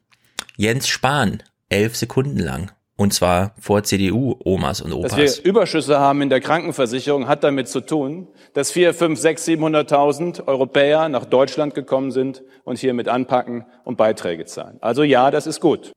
Jens 0.56 0.86
Spahn, 0.86 1.42
elf 1.68 1.96
Sekunden 1.96 2.38
lang. 2.38 2.70
Und 2.96 3.12
zwar 3.12 3.56
vor 3.60 3.82
CDU-Omas 3.82 4.80
und 4.80 4.90
Dass 4.90 5.12
Opas. 5.14 5.16
wir 5.42 5.44
Überschüsse 5.44 5.98
haben 5.98 6.22
in 6.22 6.30
der 6.30 6.40
Krankenversicherung, 6.40 7.26
hat 7.26 7.42
damit 7.42 7.66
zu 7.66 7.80
tun, 7.80 8.28
dass 8.52 8.70
vier, 8.70 8.94
fünf, 8.94 9.18
sechs, 9.18 9.44
700.000 9.48 10.46
Europäer 10.46 11.08
nach 11.08 11.24
Deutschland 11.24 11.74
gekommen 11.74 12.12
sind 12.12 12.44
und 12.62 12.78
hier 12.78 12.94
mit 12.94 13.08
anpacken 13.08 13.66
und 13.82 13.96
Beiträge 13.96 14.44
zahlen. 14.44 14.78
Also 14.80 15.02
ja, 15.02 15.32
das 15.32 15.48
ist 15.48 15.58
gut. 15.58 15.90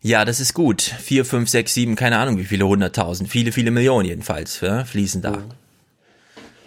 Ja, 0.00 0.24
das 0.24 0.40
ist 0.40 0.54
gut. 0.54 0.82
Vier, 0.82 1.24
fünf, 1.24 1.48
sechs, 1.48 1.74
sieben, 1.74 1.94
keine 1.94 2.18
Ahnung 2.18 2.38
wie 2.38 2.44
viele 2.44 2.66
hunderttausend. 2.66 3.28
Viele, 3.30 3.52
viele 3.52 3.70
Millionen 3.70 4.08
jedenfalls 4.08 4.60
ja, 4.60 4.84
fließen 4.84 5.22
da. 5.22 5.44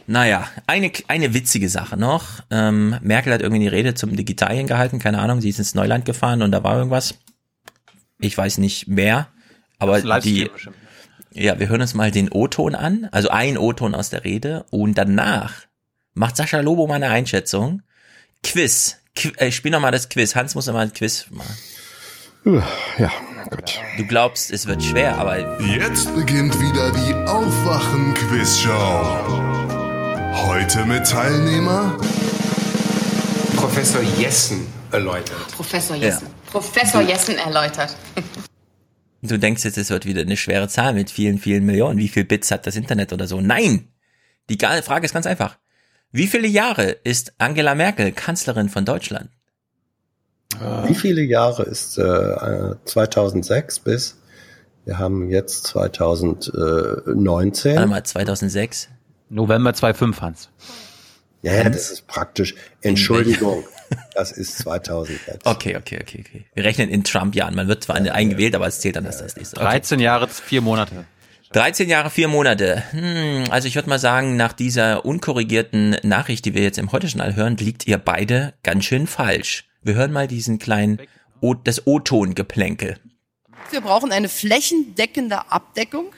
Naja, 0.08 0.48
eine, 0.68 0.92
eine 1.08 1.34
witzige 1.34 1.70
Sache 1.70 1.98
noch. 1.98 2.26
Ähm, 2.50 2.98
Merkel 3.02 3.34
hat 3.34 3.42
irgendwie 3.42 3.62
die 3.62 3.68
Rede 3.68 3.94
zum 3.94 4.16
Digitalien 4.16 4.68
gehalten, 4.68 5.00
keine 5.00 5.20
Ahnung, 5.20 5.42
sie 5.42 5.50
ist 5.50 5.60
ins 5.60 5.76
Neuland 5.76 6.06
gefahren 6.06 6.42
und 6.42 6.52
da 6.52 6.64
war 6.64 6.78
irgendwas. 6.78 7.16
Ich 8.20 8.38
weiß 8.38 8.60
nicht 8.60 8.88
mehr, 8.88 9.28
aber 9.80 10.02
die, 10.22 10.46
bestimmt. 10.46 10.76
ja, 11.32 11.60
wir 11.60 11.70
hören 11.70 11.82
uns 11.82 11.94
mal 11.94 12.12
den 12.12 12.30
O-Ton 12.30 12.76
an, 12.76 13.08
also 13.12 13.30
ein 13.30 13.58
O-Ton 13.58 13.96
aus 13.96 14.10
der 14.10 14.24
Rede 14.24 14.66
und 14.70 14.98
danach 14.98 15.54
macht 16.14 16.38
Sascha 16.38 16.60
Lobo 16.60 16.88
mal 16.88 16.96
eine 16.96 17.10
Einschätzung. 17.10 17.82
Quiz. 18.44 18.98
Qu 19.16 19.30
äh, 19.38 19.52
spiel 19.52 19.72
noch 19.72 19.82
mal 19.82 19.92
das 19.92 20.10
Quiz. 20.10 20.36
Hans 20.36 20.56
muss 20.56 20.68
noch 20.68 20.74
mal 20.74 20.82
ein 20.82 20.94
Quiz 20.94 21.28
machen. 21.32 21.56
Ja, 22.98 23.12
gut. 23.50 23.80
Du 23.98 24.08
glaubst, 24.08 24.52
es 24.52 24.66
wird 24.66 24.84
schwer, 24.84 25.18
aber 25.18 25.62
Jetzt 25.62 26.14
beginnt 26.16 26.60
wieder 26.60 26.92
die 26.92 27.14
Aufwachen-Quiz-Show. 27.30 29.51
Heute 30.34 30.86
mit 30.86 31.06
Teilnehmer 31.06 31.98
Professor 33.56 34.02
Jessen 34.18 34.66
erläutert. 34.92 35.38
Professor 35.56 35.96
Jessen. 35.96 36.28
Professor 36.50 37.02
Jessen 37.02 37.38
erläutert. 37.38 37.96
Du 39.24 39.38
denkst 39.38 39.64
jetzt, 39.66 39.78
es 39.78 39.92
wird 39.92 40.08
wieder 40.08 40.22
eine 40.22 40.36
schwere 40.36 40.68
Zahl 40.68 40.94
mit 40.94 41.12
vielen, 41.12 41.38
vielen 41.38 41.64
Millionen. 41.64 42.00
Wie 42.00 42.08
viel 42.08 42.24
Bits 42.24 42.50
hat 42.50 42.66
das 42.66 42.76
Internet 42.76 43.14
oder 43.14 43.28
so? 43.28 43.40
Nein! 43.40 43.88
Die 44.50 44.58
Frage 44.58 45.06
ist 45.06 45.14
ganz 45.14 45.28
einfach. 45.28 45.60
Wie 46.12 46.26
viele 46.26 46.48
Jahre 46.48 46.90
ist 47.04 47.34
Angela 47.38 47.76
Merkel 47.76 48.14
Kanzlerin 48.14 48.70
von 48.70 48.84
Deutschland? 48.84 49.30
Wie 50.88 50.96
viele 50.96 51.22
Jahre 51.22 51.62
ist 51.64 52.00
äh, 52.00 52.74
2006 52.84 53.82
bis? 53.82 54.18
Wir 54.86 54.98
haben 54.98 55.30
jetzt 55.30 55.68
2019. 55.68 57.76
Warte 57.76 57.88
mal, 57.88 58.04
2006? 58.04 58.90
November 59.32 59.72
2.5, 59.72 60.22
Hans. 60.22 60.50
Ja, 61.42 61.54
ja, 61.54 61.70
das 61.70 61.90
ist 61.90 62.08
praktisch. 62.08 62.54
Entschuldigung, 62.82 63.64
das 64.14 64.32
ist 64.32 64.60
2000 64.60 65.20
jetzt. 65.26 65.46
Okay, 65.48 65.76
okay, 65.78 66.00
okay, 66.02 66.24
okay. 66.28 66.46
Wir 66.54 66.64
rechnen 66.64 66.90
in 66.90 67.04
Trump-Jahren. 67.04 67.56
Man 67.56 67.68
wird 67.68 67.84
zwar 67.84 67.96
eingewählt, 67.96 68.54
aber 68.56 68.68
es 68.68 68.80
zählt 68.80 68.98
dann, 68.98 69.06
dass 69.06 69.18
das 69.18 69.36
nächste. 69.38 69.58
Okay. 69.58 69.66
13 69.66 70.00
Jahre, 70.00 70.28
vier 70.28 70.62
Monate. 70.62 71.06
13 71.54 71.90
Jahre, 71.90 72.10
vier 72.10 72.28
Monate. 72.28 72.84
Hm, 72.92 73.46
also 73.50 73.68
ich 73.68 73.76
würde 73.76 73.90
mal 73.90 74.00
sagen, 74.00 74.38
nach 74.38 74.54
dieser 74.54 75.06
unkorrigierten 75.06 75.98
Nachricht, 76.04 76.46
die 76.46 76.54
wir 76.54 76.62
jetzt 76.62 76.78
im 76.78 76.92
Heute-Journal 76.92 77.36
hören, 77.36 77.58
liegt 77.58 77.88
ihr 77.88 77.98
beide 77.98 78.54
ganz 78.64 78.86
schön 78.86 79.08
falsch. 79.08 79.66
Wir 79.82 79.96
hören 79.96 80.12
mal 80.12 80.28
diesen 80.28 80.60
kleinen, 80.60 81.00
o 81.42 81.54
das 81.54 81.88
O-Ton-Geplänkel. 81.88 82.98
Wir 83.72 83.82
brauchen 83.82 84.12
eine 84.12 84.30
flächendeckende 84.30 85.52
Abdeckung 85.52 86.12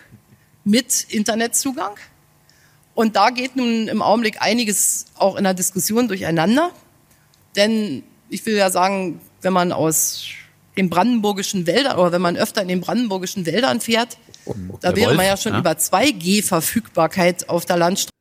mit 0.65 1.05
Internetzugang. 1.09 1.95
Und 2.95 3.15
da 3.15 3.29
geht 3.29 3.55
nun 3.55 3.87
im 3.87 4.01
Augenblick 4.01 4.41
einiges 4.41 5.05
auch 5.15 5.35
in 5.35 5.43
der 5.43 5.53
Diskussion 5.53 6.07
durcheinander. 6.07 6.71
Denn 7.55 8.03
ich 8.29 8.45
will 8.45 8.55
ja 8.55 8.69
sagen, 8.69 9.19
wenn 9.41 9.53
man 9.53 9.71
aus 9.71 10.25
den 10.77 10.89
brandenburgischen 10.89 11.67
Wäldern 11.67 11.97
oder 11.97 12.11
wenn 12.11 12.21
man 12.21 12.35
öfter 12.35 12.61
in 12.61 12.67
den 12.67 12.81
brandenburgischen 12.81 13.45
Wäldern 13.45 13.79
fährt, 13.79 14.17
da 14.81 14.95
wäre 14.95 15.09
Wolf, 15.09 15.17
man 15.17 15.25
ja 15.25 15.37
schon 15.37 15.53
ja. 15.53 15.59
über 15.59 15.71
2G-Verfügbarkeit 15.71 17.49
auf 17.49 17.65
der 17.65 17.77
Landstraße 17.77 18.11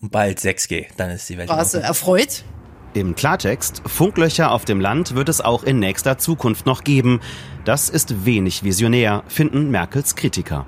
Und 0.00 0.10
bald 0.10 0.38
6G, 0.38 0.86
dann 0.96 1.10
ist 1.10 1.28
die 1.28 1.36
Welt. 1.36 1.48
erfreut. 1.78 2.44
Im 2.94 3.14
Klartext, 3.14 3.82
Funklöcher 3.86 4.50
auf 4.50 4.64
dem 4.64 4.80
Land 4.80 5.14
wird 5.14 5.28
es 5.28 5.42
auch 5.42 5.62
in 5.62 5.78
nächster 5.78 6.16
Zukunft 6.18 6.64
noch 6.64 6.84
geben. 6.84 7.20
Das 7.64 7.90
ist 7.90 8.24
wenig 8.24 8.64
visionär, 8.64 9.22
finden 9.28 9.70
Merkels 9.70 10.16
Kritiker. 10.16 10.66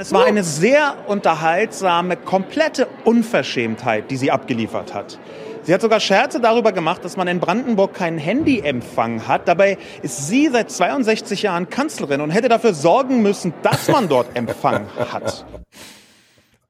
Es 0.00 0.12
war 0.12 0.26
eine 0.26 0.44
sehr 0.44 0.94
unterhaltsame, 1.08 2.16
komplette 2.16 2.86
Unverschämtheit, 3.04 4.12
die 4.12 4.16
sie 4.16 4.30
abgeliefert 4.30 4.94
hat. 4.94 5.18
Sie 5.64 5.74
hat 5.74 5.80
sogar 5.80 5.98
Scherze 5.98 6.38
darüber 6.38 6.70
gemacht, 6.70 7.04
dass 7.04 7.16
man 7.16 7.26
in 7.26 7.40
Brandenburg 7.40 7.94
keinen 7.94 8.16
Handyempfang 8.16 9.26
hat. 9.26 9.48
Dabei 9.48 9.76
ist 10.02 10.28
sie 10.28 10.50
seit 10.52 10.70
62 10.70 11.42
Jahren 11.42 11.68
Kanzlerin 11.68 12.20
und 12.20 12.30
hätte 12.30 12.48
dafür 12.48 12.74
sorgen 12.74 13.22
müssen, 13.22 13.52
dass 13.62 13.88
man 13.88 14.08
dort 14.08 14.36
Empfang 14.36 14.86
hat. 15.12 15.44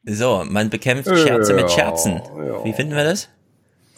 So, 0.04 0.42
man 0.48 0.70
bekämpft 0.70 1.14
Scherze 1.14 1.52
mit 1.52 1.70
Scherzen. 1.70 2.22
Wie 2.64 2.72
finden 2.72 2.96
wir 2.96 3.04
das? 3.04 3.28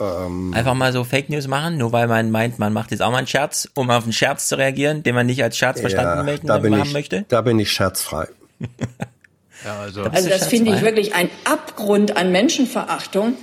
Ähm, 0.00 0.52
Einfach 0.57 0.75
mal 0.75 0.92
so 0.92 1.05
Fake 1.05 1.31
News 1.31 1.47
machen, 1.47 1.78
nur 1.78 1.92
weil 1.92 2.09
man 2.09 2.33
meint, 2.33 2.59
man 2.59 2.73
macht 2.73 2.91
jetzt 2.91 3.00
auch 3.00 3.12
mal 3.12 3.18
einen 3.18 3.28
Scherz, 3.28 3.68
um 3.76 3.91
auf 3.91 4.02
einen 4.02 4.12
Scherz 4.12 4.49
zu 4.49 4.59
reagieren, 4.59 5.05
den 5.05 5.15
man 5.15 5.26
nicht 5.26 5.41
als 5.41 5.57
Scherz 5.57 5.81
verstanden 5.81 6.25
möchten, 6.25 6.49
da 6.49 6.59
bin 6.59 6.75
haben 6.75 6.89
ich, 6.89 6.92
möchte. 6.92 7.26
Da 7.28 7.42
bin 7.42 7.60
ich 7.60 7.70
scherzfrei. 7.70 8.26
Ja, 9.65 9.81
also, 9.81 10.03
Also 10.05 10.29
das 10.29 10.47
finde 10.47 10.75
ich 10.75 10.81
wirklich 10.83 11.15
ein 11.15 11.29
Abgrund 11.45 12.17
an 12.17 12.33
Menschenverachtung. 12.33 13.35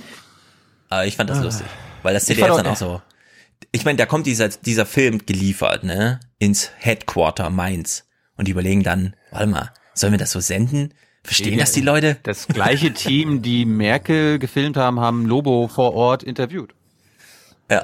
Aber 0.88 1.06
ich 1.06 1.16
fand 1.16 1.30
das 1.30 1.42
lustig, 1.42 1.66
weil 2.02 2.14
das 2.14 2.24
Ich 2.24 2.36
CDF 2.36 2.46
fand 2.48 2.60
dann 2.66 2.72
auch- 2.72 2.76
so. 2.76 3.02
Ich 3.72 3.84
meine, 3.84 3.98
da 3.98 4.06
kommt 4.06 4.26
dieser, 4.26 4.48
dieser 4.48 4.86
Film 4.86 5.26
geliefert, 5.26 5.84
ne, 5.84 6.20
ins 6.38 6.70
Headquarter 6.78 7.50
Mainz. 7.50 8.04
Und 8.36 8.46
die 8.48 8.52
überlegen 8.52 8.82
dann, 8.84 9.14
warte 9.32 9.46
mal, 9.48 9.72
sollen 9.94 10.12
wir 10.12 10.18
das 10.18 10.30
so 10.30 10.40
senden? 10.40 10.94
Verstehen 11.24 11.58
das 11.58 11.72
die 11.72 11.80
Leute? 11.80 12.16
Das 12.22 12.46
gleiche 12.46 12.94
Team, 12.94 13.42
die 13.42 13.64
Merkel 13.66 14.38
gefilmt 14.38 14.76
haben, 14.76 15.00
haben 15.00 15.26
Lobo 15.26 15.68
vor 15.68 15.92
Ort 15.94 16.22
interviewt. 16.22 16.72
Ja. 17.70 17.82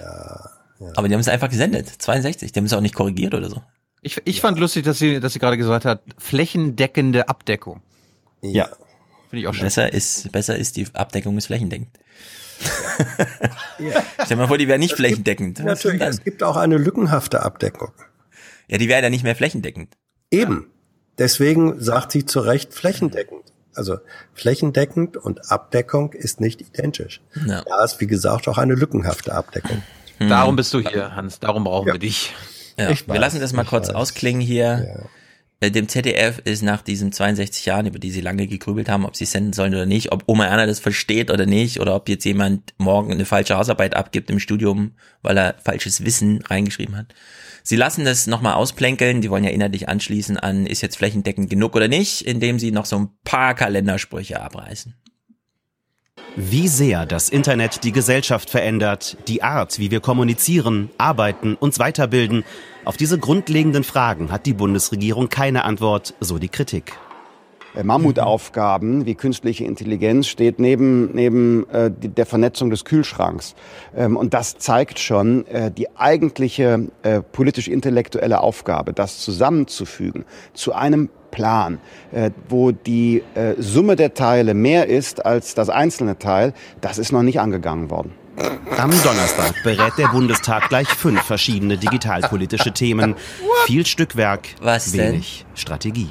Aber 0.97 1.09
die 1.09 1.15
haben 1.15 1.21
es 1.21 1.29
einfach 1.29 1.51
gesendet. 1.51 1.89
62. 1.89 2.53
Die 2.53 2.59
haben 2.59 2.67
es 2.67 2.73
auch 2.73 2.81
nicht 2.81 2.95
korrigiert 2.95 3.35
oder 3.35 3.51
so. 3.51 3.63
Ich, 4.01 4.21
ich 4.25 4.41
fand 4.41 4.59
lustig, 4.59 4.85
dass 4.85 4.99
sie, 4.99 5.19
dass 5.21 5.33
sie 5.33 5.39
gerade 5.39 5.57
gesagt 5.57 5.85
hat, 5.85 6.03
flächendeckende 6.19 7.29
Abdeckung. 7.29 7.83
Ja. 8.53 8.67
Finde 9.31 9.43
ich 9.43 9.47
auch 9.49 9.55
schön. 9.55 9.65
Besser 9.65 9.93
ist, 9.93 10.31
besser 10.33 10.57
ist 10.57 10.77
die 10.77 10.87
Abdeckung 10.93 11.37
ist 11.39 11.47
flächendeckend. 11.47 11.89
Stell 13.77 14.27
dir 14.29 14.37
mal 14.37 14.47
vor, 14.49 14.59
die 14.59 14.69
wäre 14.69 14.79
nicht 14.79 14.95
flächendeckend. 14.95 15.59
Was 15.59 15.65
Natürlich, 15.85 16.03
es 16.03 16.23
gibt 16.23 16.43
auch 16.43 16.57
eine 16.57 16.77
lückenhafte 16.79 17.43
Abdeckung. 17.43 17.91
Ja, 18.69 18.79
die 18.79 18.89
wäre 18.89 19.03
dann 19.03 19.11
nicht 19.11 19.25
mehr 19.25 19.37
flächendeckend. 19.37 19.97
Eben. 20.31 20.71
Deswegen 21.19 21.81
sagt 21.81 22.13
sie 22.13 22.25
zu 22.27 22.41
Recht 22.41 22.73
flächendeckend. 22.75 23.43
Also 23.75 23.99
flächendeckend 24.35 25.17
und 25.17 25.51
Abdeckung 25.51 26.13
ist 26.13 26.41
nicht 26.41 26.61
identisch. 26.61 27.21
Ja. 27.47 27.63
Da 27.67 27.85
ist, 27.85 28.01
wie 28.01 28.07
gesagt, 28.07 28.47
auch 28.49 28.59
eine 28.59 28.75
lückenhafte 28.75 29.35
Abdeckung. 29.35 29.83
Darum 30.21 30.55
bist 30.57 30.73
du 30.73 30.81
hier, 30.81 31.17
Hans. 31.17 31.41
Darum 31.41 31.65
brauchen 31.65 31.87
wir 31.87 31.99
dich. 31.99 32.33
Ja, 32.79 32.91
Ich 32.91 33.07
wir 33.07 33.15
weiß, 33.15 33.21
lassen 33.21 33.41
das 33.41 33.53
mal 33.53 33.63
ich 33.63 33.69
kurz 33.69 33.89
weiß. 33.89 33.95
ausklingen 33.97 34.41
hier. 34.41 35.07
Äh, 35.65 35.71
Dem 35.71 35.89
ZDF 35.89 36.41
ist 36.45 36.63
nach 36.63 36.83
diesen 36.83 37.13
62 37.13 37.65
Jahren, 37.65 37.87
über 37.87 37.99
die 37.99 38.11
sie 38.11 38.21
lange 38.21 38.47
gegrübelt 38.47 38.89
haben, 38.89 39.07
ob 39.07 39.17
sie 39.17 39.25
senden 39.25 39.53
sollen 39.53 39.75
oder 39.75 39.87
nicht, 39.87 40.13
ob 40.13 40.25
Oma 40.27 40.47
Erna 40.47 40.67
das 40.67 40.81
versteht 40.81 41.31
oder 41.31 41.47
nicht, 41.47 41.81
oder 41.81 41.95
ob 41.95 42.09
jetzt 42.09 42.25
jemand 42.25 42.75
morgen 42.79 43.13
eine 43.13 43.25
falsche 43.25 43.57
Hausarbeit 43.57 43.97
abgibt 43.97 44.31
im 44.31 44.41
Studium, 44.41 44.93
weil 45.23 45.39
er 45.39 45.55
falsches 45.63 46.05
Wissen 46.05 46.43
reingeschrieben 46.43 46.97
hat. 46.97 47.15
Sie 47.63 47.77
lassen 47.77 48.05
das 48.05 48.27
nochmal 48.27 48.55
ausplänkeln, 48.55 49.23
die 49.23 49.31
wollen 49.31 49.45
ja 49.45 49.51
inhaltlich 49.51 49.89
anschließen 49.89 50.37
an, 50.37 50.67
ist 50.67 50.83
jetzt 50.83 50.99
flächendeckend 50.99 51.49
genug 51.49 51.75
oder 51.75 51.89
nicht, 51.89 52.23
indem 52.23 52.59
sie 52.59 52.71
noch 52.71 52.85
so 52.85 52.99
ein 52.99 53.09
paar 53.25 53.55
Kalendersprüche 53.55 54.41
abreißen. 54.41 54.95
Wie 56.37 56.69
sehr 56.69 57.07
das 57.07 57.29
Internet 57.29 57.85
die 57.85 57.93
Gesellschaft 57.93 58.51
verändert, 58.51 59.17
die 59.29 59.43
Art, 59.43 59.79
wie 59.79 59.93
wir 59.93 60.01
kommunizieren, 60.01 60.91
arbeiten, 60.99 61.55
uns 61.55 61.79
weiterbilden, 61.79 62.45
auf 62.85 62.97
diese 62.97 63.19
grundlegenden 63.19 63.85
Fragen 63.85 64.31
hat 64.31 64.47
die 64.47 64.53
Bundesregierung 64.53 65.29
keine 65.29 65.65
Antwort, 65.65 66.15
so 66.21 66.39
die 66.39 66.49
Kritik. 66.49 66.93
Äh, 67.75 67.83
Mammutaufgaben 67.83 69.07
wie 69.07 69.15
künstliche 69.15 69.65
Intelligenz 69.65 70.27
steht 70.27 70.59
neben, 70.59 71.13
neben 71.15 71.69
äh, 71.71 71.91
der 71.91 72.27
Vernetzung 72.27 72.71
des 72.71 72.85
Kühlschranks. 72.85 73.55
Ähm, 73.97 74.17
und 74.17 74.35
das 74.35 74.59
zeigt 74.59 74.99
schon 74.99 75.47
äh, 75.47 75.71
die 75.71 75.97
eigentliche 75.97 76.89
äh, 77.03 77.21
politisch-intellektuelle 77.21 78.41
Aufgabe, 78.41 78.93
das 78.93 79.19
zusammenzufügen 79.19 80.25
zu 80.53 80.73
einem 80.73 81.09
Plan, 81.31 81.81
äh, 82.13 82.31
wo 82.49 82.71
die 82.71 83.23
äh, 83.35 83.55
Summe 83.59 83.97
der 83.97 84.15
Teile 84.15 84.55
mehr 84.55 84.89
ist 84.89 85.25
als 85.25 85.55
das 85.55 85.69
einzelne 85.69 86.19
Teil, 86.19 86.53
das 86.81 86.99
ist 86.99 87.13
noch 87.13 87.23
nicht 87.23 87.41
angegangen 87.41 87.91
worden. 87.91 88.13
Am 88.37 88.91
Donnerstag 89.03 89.55
berät 89.63 89.97
der 89.97 90.09
Bundestag 90.09 90.69
gleich 90.69 90.89
fünf 90.89 91.23
verschiedene 91.23 91.79
digitalpolitische 91.79 92.73
Themen. 92.73 93.15
Viel 93.67 93.87
Stückwerk, 93.87 94.49
Was 94.61 94.91
denn? 94.93 95.13
wenig 95.15 95.47
Strategie. 95.55 96.09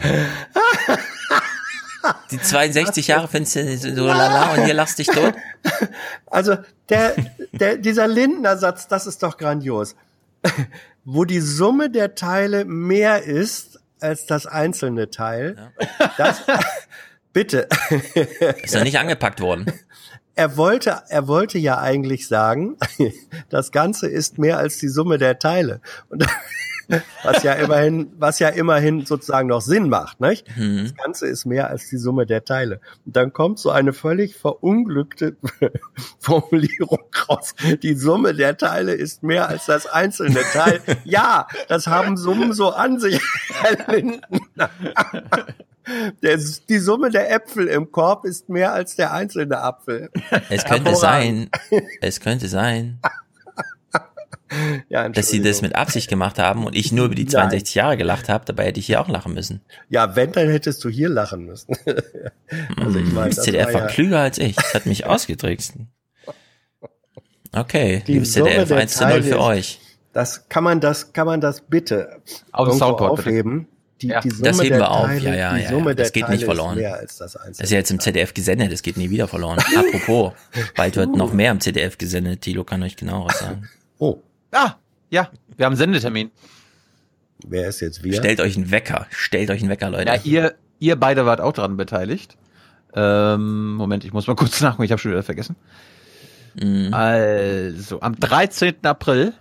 Die 2.31 2.39
62 2.41 3.07
Jahre 3.07 3.27
findest 3.27 3.55
du 3.55 3.95
so 3.95 4.07
lala 4.07 4.53
und 4.53 4.65
hier 4.65 4.73
lachst 4.73 4.99
dich 4.99 5.07
tot? 5.07 5.33
Also 6.25 6.57
der, 6.89 7.15
der, 7.53 7.77
dieser 7.77 8.07
Lindner-Satz, 8.07 8.87
das 8.87 9.07
ist 9.07 9.23
doch 9.23 9.37
grandios. 9.37 9.95
Wo 11.05 11.23
die 11.25 11.39
Summe 11.39 11.89
der 11.89 12.15
Teile 12.15 12.65
mehr 12.65 13.23
ist 13.23 13.79
als 14.01 14.25
das 14.25 14.45
einzelne 14.45 15.11
Teil. 15.11 15.71
Das, 16.17 16.41
bitte. 17.31 17.67
Ist 18.61 18.75
noch 18.75 18.83
nicht 18.83 18.99
angepackt 18.99 19.39
worden. 19.39 19.65
Er 20.35 20.57
wollte, 20.57 21.03
er 21.09 21.27
wollte 21.27 21.59
ja 21.59 21.79
eigentlich 21.79 22.27
sagen, 22.27 22.77
das 23.49 23.71
Ganze 23.71 24.07
ist 24.07 24.37
mehr 24.37 24.57
als 24.57 24.77
die 24.77 24.87
Summe 24.87 25.17
der 25.17 25.39
Teile. 25.39 25.81
Und 26.09 26.25
was 27.23 27.43
ja 27.43 27.53
immerhin, 27.53 28.11
was 28.17 28.39
ja 28.39 28.49
immerhin 28.49 29.05
sozusagen 29.05 29.47
noch 29.47 29.61
Sinn 29.61 29.89
macht, 29.89 30.19
nicht? 30.19 30.47
Das 30.47 30.95
Ganze 30.95 31.27
ist 31.27 31.45
mehr 31.45 31.69
als 31.69 31.89
die 31.89 31.97
Summe 31.97 32.25
der 32.25 32.43
Teile. 32.45 32.79
Und 33.05 33.15
dann 33.15 33.33
kommt 33.33 33.59
so 33.59 33.69
eine 33.71 33.93
völlig 33.93 34.35
verunglückte 34.35 35.35
Formulierung 36.19 36.99
raus. 37.27 37.55
Die 37.81 37.95
Summe 37.95 38.33
der 38.33 38.57
Teile 38.57 38.93
ist 38.93 39.23
mehr 39.23 39.47
als 39.47 39.65
das 39.65 39.85
einzelne 39.85 40.41
Teil. 40.53 40.81
Ja, 41.05 41.47
das 41.67 41.87
haben 41.87 42.17
Summen 42.17 42.53
so 42.53 42.69
an 42.69 42.99
sich, 42.99 43.19
Herr. 43.61 43.77
Der, 46.21 46.37
die 46.69 46.79
Summe 46.79 47.09
der 47.09 47.29
Äpfel 47.29 47.67
im 47.67 47.91
Korb 47.91 48.23
ist 48.23 48.47
mehr 48.47 48.71
als 48.71 48.95
der 48.95 49.11
einzelne 49.11 49.61
Apfel. 49.61 50.09
Es 50.49 50.63
könnte 50.63 50.95
sein, 50.95 51.49
es 51.99 52.21
könnte 52.21 52.47
sein, 52.47 52.99
Ja, 54.89 55.09
dass 55.09 55.29
sie 55.29 55.41
das 55.41 55.61
mit 55.61 55.75
Absicht 55.75 56.09
gemacht 56.09 56.37
haben 56.39 56.65
und 56.65 56.75
ich 56.75 56.91
nur 56.91 57.05
über 57.05 57.15
die 57.15 57.23
Nein. 57.23 57.31
62 57.31 57.75
Jahre 57.75 57.97
gelacht 57.97 58.29
habe, 58.29 58.45
dabei 58.45 58.65
hätte 58.65 58.79
ich 58.79 58.85
hier 58.85 59.01
auch 59.01 59.07
lachen 59.07 59.33
müssen. 59.33 59.61
Ja, 59.89 60.15
wenn, 60.15 60.31
dann 60.31 60.49
hättest 60.49 60.83
du 60.83 60.89
hier 60.89 61.09
lachen 61.09 61.45
müssen. 61.45 61.75
also 62.77 62.99
ich 62.99 63.11
meine, 63.11 63.33
das 63.33 63.43
ZDF 63.43 63.73
war 63.73 63.81
ja, 63.81 63.87
klüger 63.87 64.19
als 64.19 64.37
ich, 64.37 64.55
das 64.55 64.73
hat 64.73 64.85
mich 64.85 65.05
ausgetrickst. 65.07 65.73
Okay, 67.51 68.03
Die 68.07 68.13
liebes 68.13 68.33
Summe 68.33 68.49
ZDF, 68.49 68.67
der 68.67 68.77
1 68.77 68.93
zu 68.95 69.07
0 69.07 69.23
für 69.23 69.39
euch. 69.39 69.79
das 70.11 70.49
kann 70.49 70.63
man 70.63 70.79
das, 70.79 71.13
kann 71.13 71.27
man 71.27 71.39
das 71.41 71.61
bitte 71.61 72.21
Auf 72.51 72.73
Soundboard, 72.73 73.17
bitte. 73.17 73.29
aufheben. 73.29 73.67
Die, 74.01 74.13
die 74.23 74.29
Summe 74.31 74.49
Das 74.49 74.57
heben 74.59 74.69
der 74.69 74.79
wir 74.79 74.91
auf, 74.91 75.05
Teile, 75.05 75.29
ja, 75.29 75.35
ja, 75.35 75.55
die 75.55 75.63
ja, 75.63 75.69
Summe 75.69 75.91
ja. 75.91 75.93
der 75.93 76.05
Das 76.05 76.11
geht 76.11 76.23
Teile 76.23 76.35
nicht 76.35 76.45
verloren. 76.45 76.77
Ist 76.77 76.81
mehr 76.81 76.95
als 76.95 77.17
das 77.17 77.33
Das 77.33 77.59
ist 77.59 77.71
ja 77.71 77.77
jetzt 77.77 77.91
im 77.91 77.99
ZDF 77.99 78.33
gesendet, 78.33 78.71
das 78.71 78.81
geht 78.81 78.97
nie 78.97 79.09
wieder 79.09 79.27
verloren. 79.27 79.59
Apropos, 79.75 80.33
bald 80.75 80.95
wird 80.95 81.15
noch 81.15 81.31
mehr 81.31 81.51
im 81.51 81.59
ZDF 81.61 81.97
gesendet, 81.97 82.41
Thilo 82.41 82.63
kann 82.63 82.83
euch 82.83 82.95
genaueres 82.95 83.39
sagen. 83.39 83.69
Oh. 83.99 84.17
Ah, 84.53 84.75
ja, 85.09 85.29
wir 85.57 85.65
haben 85.65 85.73
einen 85.73 85.77
Sendetermin. 85.77 86.31
Wer 87.45 87.67
ist 87.67 87.81
jetzt 87.81 88.03
wir? 88.03 88.13
Stellt 88.13 88.39
euch 88.39 88.55
einen 88.55 88.71
Wecker, 88.71 89.07
stellt 89.09 89.49
euch 89.49 89.61
einen 89.61 89.69
Wecker, 89.69 89.89
Leute. 89.89 90.07
Ja, 90.09 90.19
ihr, 90.23 90.55
ihr 90.79 90.95
beide 90.95 91.25
wart 91.25 91.41
auch 91.41 91.51
daran 91.53 91.75
beteiligt. 91.77 92.37
Ähm, 92.95 93.73
Moment, 93.75 94.05
ich 94.05 94.13
muss 94.13 94.27
mal 94.27 94.35
kurz 94.35 94.61
nachgucken, 94.61 94.83
ich 94.83 94.91
habe 94.91 95.01
schon 95.01 95.11
wieder 95.11 95.23
vergessen. 95.23 95.55
Mhm. 96.55 96.93
Also, 96.93 97.99
am 98.01 98.15
13. 98.15 98.75
April 98.83 99.33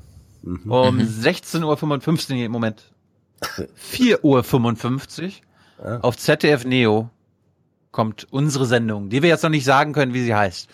um 0.44 0.98
16.55 0.98 2.32
Uhr 2.38 2.44
im 2.46 2.50
Moment. 2.52 2.90
4.55 3.42 5.32
Uhr 5.78 6.04
auf 6.04 6.16
ZDF 6.16 6.64
Neo 6.64 7.10
kommt 7.90 8.26
unsere 8.30 8.66
Sendung, 8.66 9.10
die 9.10 9.22
wir 9.22 9.28
jetzt 9.28 9.42
noch 9.42 9.50
nicht 9.50 9.64
sagen 9.64 9.92
können, 9.92 10.14
wie 10.14 10.22
sie 10.22 10.34
heißt. 10.34 10.68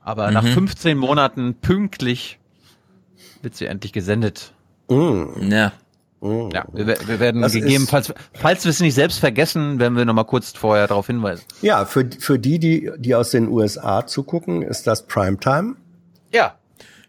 Aber 0.00 0.30
nach 0.30 0.42
Mhm. 0.44 0.52
15 0.52 0.96
Monaten 0.98 1.54
pünktlich 1.54 2.38
wird 3.44 3.54
sie 3.54 3.66
endlich 3.66 3.92
gesendet. 3.92 4.52
Ja. 4.88 5.72
Ja, 6.52 6.64
wir, 6.72 6.86
wir 6.86 7.20
werden 7.20 7.42
Das 7.42 7.52
gegebenenfalls, 7.52 8.14
falls 8.32 8.64
wir 8.64 8.70
es 8.70 8.80
nicht 8.80 8.94
selbst 8.94 9.18
vergessen, 9.18 9.78
werden 9.78 9.94
wir 9.94 10.06
noch 10.06 10.14
mal 10.14 10.24
kurz 10.24 10.52
vorher 10.52 10.86
darauf 10.86 11.06
hinweisen. 11.06 11.44
Ja, 11.60 11.84
für, 11.84 12.08
für 12.18 12.38
die, 12.38 12.58
die, 12.58 12.90
die 12.96 13.14
aus 13.14 13.30
den 13.30 13.48
USA 13.48 14.06
zugucken, 14.06 14.62
ist 14.62 14.86
das 14.86 15.06
Primetime. 15.06 15.76
Ja. 16.32 16.54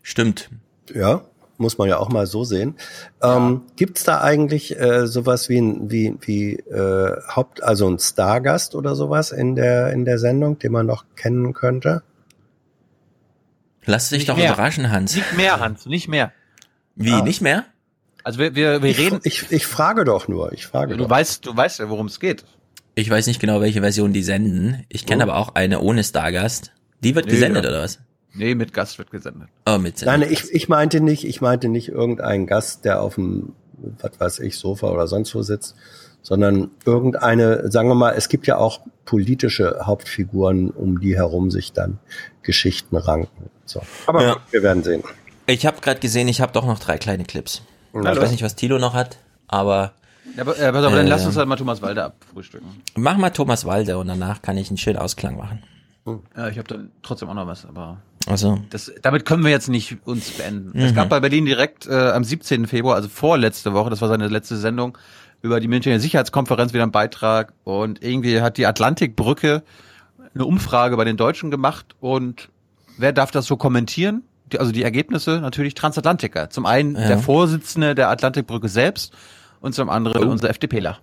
Stimmt. 0.01 0.49
Ja, 0.93 1.21
muss 1.57 1.77
man 1.77 1.87
ja 1.87 1.97
auch 1.97 2.09
mal 2.09 2.27
so 2.27 2.43
sehen. 2.43 2.75
Ähm, 3.23 3.61
Gibt's 3.77 4.03
da 4.03 4.19
eigentlich 4.19 4.77
äh, 4.77 5.07
sowas 5.07 5.47
wie 5.47 5.59
ein 5.59 5.89
wie, 5.89 6.17
wie 6.21 6.55
äh, 6.55 7.15
Haupt, 7.33 7.63
also 7.63 7.87
ein 7.87 7.99
Stargast 7.99 8.75
oder 8.75 8.95
sowas 8.95 9.31
in 9.31 9.55
der 9.55 9.93
in 9.93 10.03
der 10.03 10.19
Sendung, 10.19 10.59
den 10.59 10.73
man 10.73 10.85
noch 10.85 11.05
kennen 11.15 11.53
könnte? 11.53 12.03
Lass 13.85 14.09
dich 14.09 14.19
Nicht 14.19 14.29
doch 14.29 14.37
mehr. 14.37 14.53
überraschen, 14.53 14.91
Hans. 14.91 15.15
Nicht 15.15 15.35
mehr, 15.37 15.59
Hans, 15.59 15.85
nicht 15.85 16.07
mehr. 16.07 16.31
Wie, 16.95 17.11
Ah. 17.11 17.21
nicht 17.21 17.41
mehr? 17.41 17.65
Also 18.23 18.39
wir, 18.39 18.55
wir, 18.55 18.81
wir 18.81 18.89
Ich, 18.89 18.99
reden. 18.99 19.19
ich, 19.23 19.51
ich 19.51 19.65
frage 19.67 20.03
doch 20.03 20.27
nur, 20.27 20.51
ich 20.53 20.65
frage 20.65 20.97
Du 20.97 21.03
doch. 21.03 21.09
weißt, 21.09 21.45
du 21.45 21.55
weißt 21.55 21.79
ja, 21.79 21.89
worum 21.89 22.07
es 22.07 22.19
geht. 22.19 22.43
Ich 22.95 23.09
weiß 23.09 23.27
nicht 23.27 23.39
genau, 23.39 23.61
welche 23.61 23.81
Version 23.81 24.13
die 24.13 24.23
senden. 24.23 24.83
Ich 24.89 25.05
kenne 25.05 25.23
Oh. 25.25 25.29
aber 25.29 25.37
auch 25.37 25.55
eine 25.55 25.81
ohne 25.81 26.03
Stargast. 26.03 26.71
Die 27.01 27.13
wird 27.13 27.25
Nee, 27.25 27.31
gesendet, 27.33 27.63
ja. 27.65 27.69
oder 27.69 27.81
was? 27.81 27.99
Nee, 28.33 28.55
mit 28.55 28.73
Gast 28.73 28.97
wird 28.97 29.11
gesendet. 29.11 29.49
Oh, 29.65 29.77
mit 29.77 30.01
Nein, 30.03 30.21
ich, 30.23 30.51
ich 30.51 30.67
meinte 30.69 30.99
nicht, 31.01 31.23
ich 31.25 31.39
meinte 31.41 31.69
nicht 31.69 31.89
irgendeinen 31.89 32.47
Gast, 32.47 32.83
der 32.85 33.01
auf 33.01 33.15
dem, 33.15 33.53
was 34.01 34.19
weiß 34.19 34.39
ich, 34.39 34.57
Sofa 34.57 34.87
oder 34.89 35.07
sonst 35.07 35.33
wo 35.35 35.41
sitzt, 35.41 35.75
sondern 36.21 36.71
irgendeine, 36.85 37.69
sagen 37.71 37.87
wir 37.89 37.95
mal, 37.95 38.13
es 38.17 38.27
gibt 38.29 38.47
ja 38.47 38.57
auch 38.57 38.81
politische 39.05 39.81
Hauptfiguren, 39.83 40.69
um 40.71 40.99
die 40.99 41.15
herum 41.15 41.51
sich 41.51 41.71
dann 41.73 41.99
Geschichten 42.45 42.95
ranken. 42.95 43.49
So. 43.65 43.81
Aber 44.07 44.21
Ja. 44.23 44.37
wir 44.51 44.63
werden 44.63 44.83
sehen. 44.83 45.03
Ich 45.47 45.65
habe 45.65 45.81
gerade 45.81 45.99
gesehen, 45.99 46.27
ich 46.27 46.41
habe 46.41 46.51
doch 46.53 46.65
noch 46.65 46.79
drei 46.79 46.97
kleine 46.97 47.23
Clips. 47.25 47.61
Na 47.93 48.13
ich 48.13 48.19
weiß 48.19 48.31
nicht, 48.31 48.43
was 48.43 48.55
Tilo 48.55 48.77
noch 48.79 48.93
hat, 48.93 49.17
aber 49.47 49.93
Ja, 50.35 50.41
aber, 50.41 50.57
äh, 50.57 50.71
pass 50.71 50.83
auf, 50.85 50.93
dann 50.93 51.05
Äh, 51.05 51.09
lass 51.09 51.25
uns 51.25 51.37
halt 51.37 51.47
mal 51.47 51.55
Thomas 51.55 51.81
Walde 51.81 52.03
abfrühstücken. 52.03 52.67
mach 52.95 53.17
mal 53.17 53.29
Thomas 53.29 53.63
Walde 53.65 53.97
und 53.97 54.07
danach 54.07 54.41
kann 54.41 54.57
ich 54.57 54.69
einen 54.69 54.77
schönen 54.77 54.97
Ausklang 54.97 55.37
machen. 55.37 55.63
Ja, 56.35 56.49
ich 56.49 56.57
habe 56.57 56.67
dann 56.67 56.91
trotzdem 57.03 57.29
auch 57.29 57.33
noch 57.33 57.47
was, 57.47 57.65
aber 57.65 58.01
Also, 58.27 58.59
das, 58.71 58.91
damit 59.03 59.25
können 59.25 59.43
wir 59.43 59.51
jetzt 59.51 59.69
nicht 59.69 59.97
uns 60.05 60.31
beenden. 60.31 60.77
Es 60.79 60.91
Mhm. 60.91 60.95
gab 60.95 61.09
bei 61.09 61.19
Berlin 61.19 61.45
direkt 61.45 61.85
äh, 61.87 61.93
am 62.11 62.23
17. 62.23 62.65
Februar, 62.67 62.95
also 62.95 63.07
vorletzte 63.07 63.73
Woche, 63.73 63.89
das 63.91 64.01
war 64.01 64.07
seine 64.09 64.27
letzte 64.27 64.57
Sendung, 64.57 64.97
über 65.41 65.59
die 65.59 65.67
Münchner 65.67 65.99
Sicherheitskonferenz 65.99 66.73
wieder 66.73 66.83
einen 66.83 66.91
Beitrag 66.91 67.53
und 67.63 68.03
irgendwie 68.03 68.41
hat 68.41 68.57
die 68.57 68.65
Atlantikbrücke 68.65 69.63
eine 70.35 70.45
Umfrage 70.45 70.97
bei 70.97 71.05
den 71.05 71.17
Deutschen 71.17 71.49
gemacht 71.49 71.95
und 71.99 72.49
wer 72.97 73.13
darf 73.13 73.31
das 73.31 73.45
so 73.45 73.55
kommentieren? 73.57 74.23
Die, 74.51 74.59
also 74.59 74.71
die 74.71 74.83
Ergebnisse 74.83 75.39
natürlich 75.41 75.73
Transatlantiker. 75.73 76.49
Zum 76.51 76.65
einen 76.65 76.95
Ja. 76.95 77.07
der 77.07 77.17
Vorsitzende 77.19 77.95
der 77.95 78.09
Atlantikbrücke 78.09 78.67
selbst 78.69 79.13
und 79.61 79.73
zum 79.73 79.89
anderen 79.89 80.27
Oh. 80.27 80.29
unser 80.31 80.49
FDPler. 80.49 80.99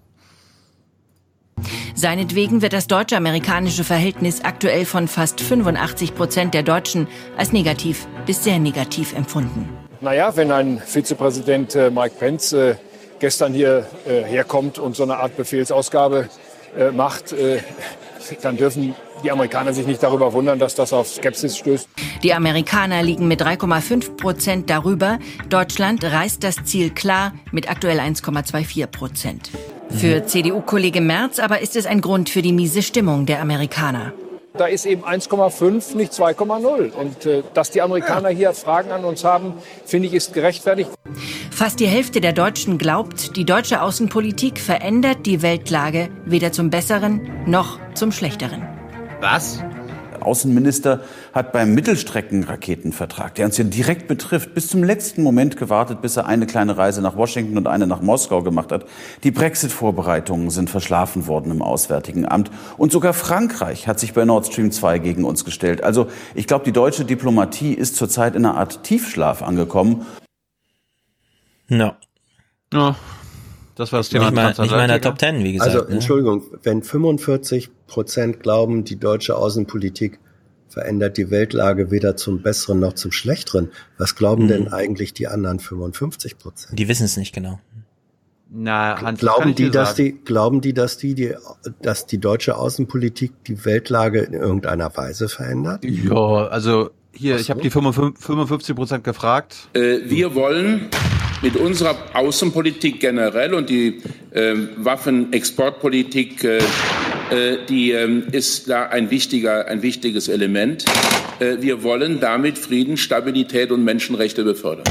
Seinetwegen 1.95 2.63
wird 2.63 2.73
das 2.73 2.87
deutsche-amerikanische 2.87 3.85
Verhältnis 3.85 4.43
aktuell 4.43 4.85
von 4.85 5.07
fast 5.09 5.41
85 5.41 6.15
Prozent 6.15 6.55
der 6.55 6.63
Deutschen 6.63 7.07
als 7.37 7.53
negativ 7.53 8.07
bis 8.27 8.43
sehr 8.45 8.59
negativ 8.59 9.15
empfunden. 9.15 9.69
Naja, 10.01 10.35
wenn 10.37 10.51
ein 10.51 10.81
Vizepräsident 10.85 11.75
äh, 11.77 11.91
Mike 11.91 12.17
Pence 12.19 12.53
äh, 12.55 12.75
gestern 13.21 13.53
hier 13.53 13.87
äh, 14.07 14.23
herkommt 14.25 14.79
und 14.79 14.97
so 14.97 15.05
eine 15.05 15.19
Art 15.19 15.37
Befehlsausgabe 15.37 16.29
äh, 16.77 16.91
macht, 16.91 17.33
äh, 17.33 17.61
dann 18.43 18.57
dürfen 18.57 18.95
die 19.23 19.31
Amerikaner 19.31 19.73
sich 19.73 19.87
nicht 19.87 20.03
darüber 20.03 20.33
wundern, 20.33 20.59
dass 20.59 20.75
das 20.75 20.93
auf 20.93 21.09
Skepsis 21.09 21.57
stößt. 21.57 21.89
Die 22.23 22.35
Amerikaner 22.35 23.03
liegen 23.03 23.29
mit 23.29 23.43
3,5 23.43 24.17
Prozent 24.17 24.71
darüber. 24.71 25.19
Deutschland 25.49 26.05
reißt 26.05 26.43
das 26.43 26.57
Ziel 26.65 26.91
klar 26.91 27.33
mit 27.53 27.71
aktuell 27.71 28.01
1,24 28.01 28.87
Prozent. 28.87 29.51
Für 29.91 30.25
CDU-Kollege 30.25 31.01
Merz 31.01 31.39
aber 31.39 31.61
ist 31.61 31.77
es 31.77 31.87
ein 31.87 32.01
Grund 32.01 32.31
für 32.31 32.43
die 32.43 32.53
miese 32.53 32.83
Stimmung 32.83 33.27
der 33.27 33.41
Amerikaner. 33.41 34.13
Da 34.57 34.67
ist 34.67 34.85
eben 34.85 35.03
1,5, 35.05 35.97
nicht 35.97 36.13
2,0. 36.13 36.93
Und 36.93 37.25
äh, 37.25 37.43
dass 37.55 37.71
die 37.71 37.81
Amerikaner 37.81 38.29
hier 38.29 38.53
Fragen 38.53 38.91
an 38.91 39.05
uns 39.05 39.25
haben, 39.25 39.55
finde 39.87 40.09
ich, 40.09 40.15
ist 40.15 40.35
gerechtfertigt. 40.35 40.91
Fast 41.51 41.81
die 41.81 41.87
Hälfte 41.87 42.21
der 42.21 42.35
Deutschen 42.35 42.77
glaubt, 42.77 43.37
die 43.37 43.47
deutsche 43.47 43.81
Außenpolitik 43.81 44.59
verändert 44.59 45.25
die 45.25 45.41
Weltlage 45.41 46.11
weder 46.27 46.53
zum 46.53 46.69
Besseren 46.69 47.31
noch 47.47 47.79
zum 47.95 48.13
Schlechteren. 48.13 48.63
Was? 49.21 49.63
Außenminister 50.21 51.03
hat 51.33 51.53
beim 51.53 51.75
Mittelstreckenraketenvertrag, 51.75 53.35
der 53.35 53.47
uns 53.47 53.57
ja 53.57 53.65
direkt 53.65 54.07
betrifft, 54.07 54.55
bis 54.55 54.69
zum 54.69 54.85
letzten 54.85 55.23
Moment 55.23 55.57
gewartet, 55.57 56.03
bis 56.03 56.17
er 56.17 56.27
eine 56.27 56.47
kleine 56.47 56.77
Reise 56.77 57.01
nach 57.01 57.17
Washington 57.17 57.57
und 57.57 57.67
eine 57.67 57.87
nach 57.87 58.03
Moskau 58.03 58.43
gemacht 58.43 58.71
hat. 58.71 58.85
Die 59.25 59.31
Brexit-Vorbereitungen 59.31 60.51
sind 60.51 60.69
verschlafen 60.69 61.27
worden 61.27 61.51
im 61.51 61.63
Auswärtigen 61.63 62.29
Amt. 62.29 62.51
Und 62.77 62.93
sogar 62.93 63.15
Frankreich 63.15 63.89
hat 63.89 63.99
sich 63.99 64.13
bei 64.13 64.25
Nord 64.25 64.47
Stream 64.47 64.71
2 64.73 64.99
gegen 64.99 65.25
uns 65.25 65.45
gestellt. 65.45 65.83
Also 65.83 66.09
ich 66.35 66.47
glaube, 66.47 66.65
die 66.65 66.73
deutsche 66.73 67.05
Diplomatie 67.05 67.73
ist 67.73 67.97
zurzeit 67.97 68.35
in 68.37 68.45
einer 68.45 68.57
Art 68.57 68.83
Tiefschlaf 68.85 69.43
angekommen. 69.43 70.07
Ja. 71.69 71.97
Ja, 72.73 72.97
das 73.77 73.93
war 73.93 74.01
das 74.01 74.09
Thema. 74.11 74.27
Nicht 74.27 74.35
mal- 74.35 74.49
nicht 74.49 74.59
mal 74.59 74.65
in 74.65 74.69
der 74.89 75.01
Transatlantiker. 75.01 75.09
Top 75.11 75.19
Ten, 75.19 75.45
wie 75.45 75.53
gesagt. 75.55 75.75
Also 75.75 75.87
ne? 75.89 75.95
Entschuldigung, 75.95 76.43
wenn 76.63 76.83
45 76.83 77.71
Prozent 77.87 78.41
glauben, 78.41 78.85
die 78.85 78.99
deutsche 78.99 79.37
Außenpolitik 79.37 80.19
verändert 80.73 81.17
die 81.17 81.31
Weltlage 81.31 81.91
weder 81.91 82.17
zum 82.17 82.43
Besseren 82.43 82.81
noch 82.81 82.95
zum 82.95 83.13
Schlechteren, 83.13 83.71
was 83.99 84.15
glauben 84.17 84.45
Mhm. 84.45 84.49
denn 84.49 84.73
eigentlich 84.73 85.13
die 85.13 85.29
anderen 85.29 85.59
55 85.61 86.39
Prozent? 86.39 86.79
Die 86.79 86.89
wissen 86.89 87.05
es 87.05 87.17
nicht 87.17 87.35
genau. 87.35 87.61
Na, 88.55 89.01
Hans, 89.01 89.21
Glauben 89.21 89.51
ich 89.51 89.55
die, 89.57 89.65
dir 89.65 89.71
dass 89.71 89.97
sagen. 89.97 90.05
die, 90.19 90.25
glauben 90.25 90.61
die, 90.61 90.75
dass 90.75 90.99
die, 90.99 91.15
die, 91.15 91.35
dass 91.81 92.07
die 92.07 92.19
deutsche 92.19 92.57
Außenpolitik 92.57 93.33
die 93.47 93.65
Weltlage 93.65 94.21
in 94.21 94.35
irgendeiner 94.35 94.95
Weise 94.95 95.29
verändert? 95.31 95.83
Ja, 95.85 96.49
also 96.49 96.91
hier, 97.15 97.37
ich 97.37 97.51
habe 97.51 97.63
die 97.63 97.71
55 97.71 98.23
55 98.25 98.77
Prozent 98.77 99.05
gefragt. 99.05 99.69
Äh, 99.75 100.01
Wir 100.05 100.35
wollen 100.35 100.89
mit 101.43 101.57
unserer 101.57 101.97
Außenpolitik 102.15 103.01
generell 103.01 103.55
und 103.55 103.71
die 103.71 104.03
ähm, 104.35 104.69
Waffenexportpolitik, 104.77 106.45
äh, 106.45 106.59
äh, 106.59 106.63
die 107.69 107.93
ähm, 107.93 108.29
ist 108.33 108.69
da 108.69 108.89
ein 108.89 109.11
wichtiger, 109.11 109.67
ein 109.67 109.83
wichtiges 109.83 110.29
Element. 110.29 110.85
Äh, 111.41 111.59
Wir 111.61 111.83
wollen 111.83 112.21
damit 112.21 112.59
Frieden, 112.59 112.97
Stabilität 112.97 113.71
und 113.71 113.85
Menschenrechte 113.85 114.45
befördern. 114.45 114.85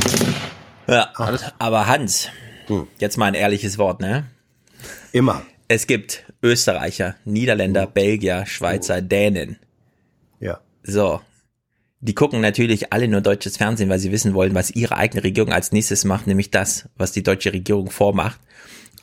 Ja, 0.88 1.12
aber 1.60 1.88
Hans, 1.88 2.30
jetzt 3.00 3.18
mal 3.18 3.28
ein 3.28 3.34
ehrliches 3.34 3.78
Wort, 3.78 4.02
ne? 4.02 4.26
Immer. 5.12 5.44
Es 5.68 5.88
gibt 5.88 6.26
Österreicher, 6.44 7.16
Niederländer, 7.24 7.88
Belgier, 7.88 8.46
Schweizer, 8.46 9.02
Dänen. 9.02 9.58
Ja. 10.40 10.60
So. 10.84 11.22
Die 12.04 12.16
gucken 12.16 12.42
natürlich 12.42 12.92
alle 12.92 13.08
nur 13.08 13.22
deutsches 13.22 13.58
Fernsehen, 13.58 13.88
weil 13.88 14.00
sie 14.00 14.12
wissen 14.12 14.34
wollen, 14.34 14.56
was 14.56 14.72
ihre 14.72 14.98
eigene 14.98 15.24
Regierung 15.24 15.54
als 15.54 15.72
nächstes 15.72 16.04
macht, 16.04 16.26
nämlich 16.26 16.50
das, 16.50 16.90
was 16.98 17.12
die 17.12 17.22
deutsche 17.22 17.54
Regierung 17.54 17.92
vormacht. 17.92 18.40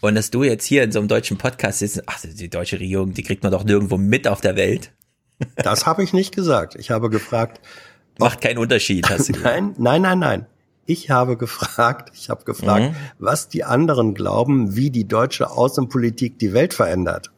Und 0.00 0.14
dass 0.14 0.30
du 0.30 0.44
jetzt 0.44 0.64
hier 0.64 0.82
in 0.84 0.92
so 0.92 0.98
einem 1.00 1.08
deutschen 1.08 1.38
Podcast 1.38 1.80
sitzt, 1.80 2.02
ach, 2.06 2.20
die 2.22 2.48
deutsche 2.48 2.78
Regierung, 2.78 3.14
die 3.14 3.22
kriegt 3.22 3.42
man 3.42 3.50
doch 3.52 3.64
nirgendwo 3.64 3.96
mit 3.96 4.28
auf 4.28 4.40
der 4.40 4.54
Welt. 4.56 4.92
Das 5.56 5.86
habe 5.86 6.02
ich 6.04 6.12
nicht 6.12 6.34
gesagt. 6.34 6.74
Ich 6.76 6.90
habe 6.90 7.10
gefragt. 7.10 7.60
Macht 8.18 8.40
keinen 8.40 8.58
Unterschied, 8.58 9.08
hast 9.08 9.28
du 9.28 9.32
gesagt. 9.34 9.54
Nein, 9.56 9.74
nein, 9.78 10.02
nein, 10.02 10.18
nein. 10.18 10.46
Ich 10.86 11.10
habe 11.10 11.36
gefragt, 11.36 12.12
ich 12.14 12.30
habe 12.30 12.44
gefragt, 12.44 12.92
Mhm. 12.92 12.96
was 13.18 13.48
die 13.48 13.62
anderen 13.64 14.14
glauben, 14.14 14.74
wie 14.74 14.90
die 14.90 15.06
deutsche 15.06 15.50
Außenpolitik 15.50 16.38
die 16.38 16.52
Welt 16.54 16.72
verändert. 16.74 17.30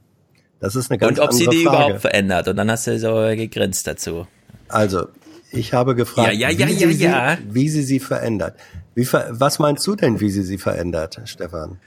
Das 0.61 0.77
ist 0.77 0.91
eine 0.91 0.99
ganz 0.99 1.19
Und 1.19 1.25
ob 1.25 1.31
andere 1.31 1.39
sie 1.39 1.47
die 1.49 1.65
Frage. 1.65 1.77
überhaupt 1.85 2.01
verändert. 2.03 2.47
Und 2.49 2.57
dann 2.57 2.71
hast 2.71 2.87
du 2.87 2.99
so 2.99 3.15
gegrinst 3.37 3.87
dazu. 3.87 4.27
Also, 4.69 5.09
ich 5.51 5.73
habe 5.73 5.95
gefragt, 5.97 6.29
Ja, 6.33 6.33
ja, 6.33 6.51
ja, 6.51 6.69
wie, 6.69 6.73
ja, 6.75 7.37
sie 7.37 7.55
wie 7.55 7.69
sie 7.69 7.83
sie 7.83 7.99
verändert. 7.99 8.55
Wie 8.95 9.07
was 9.13 9.59
meinst 9.59 9.85
du 9.87 9.97
denn, 9.97 10.21
wie 10.21 10.31
sie 10.31 10.43
sie 10.43 10.59
verändert, 10.59 11.21
Stefan? 11.25 11.79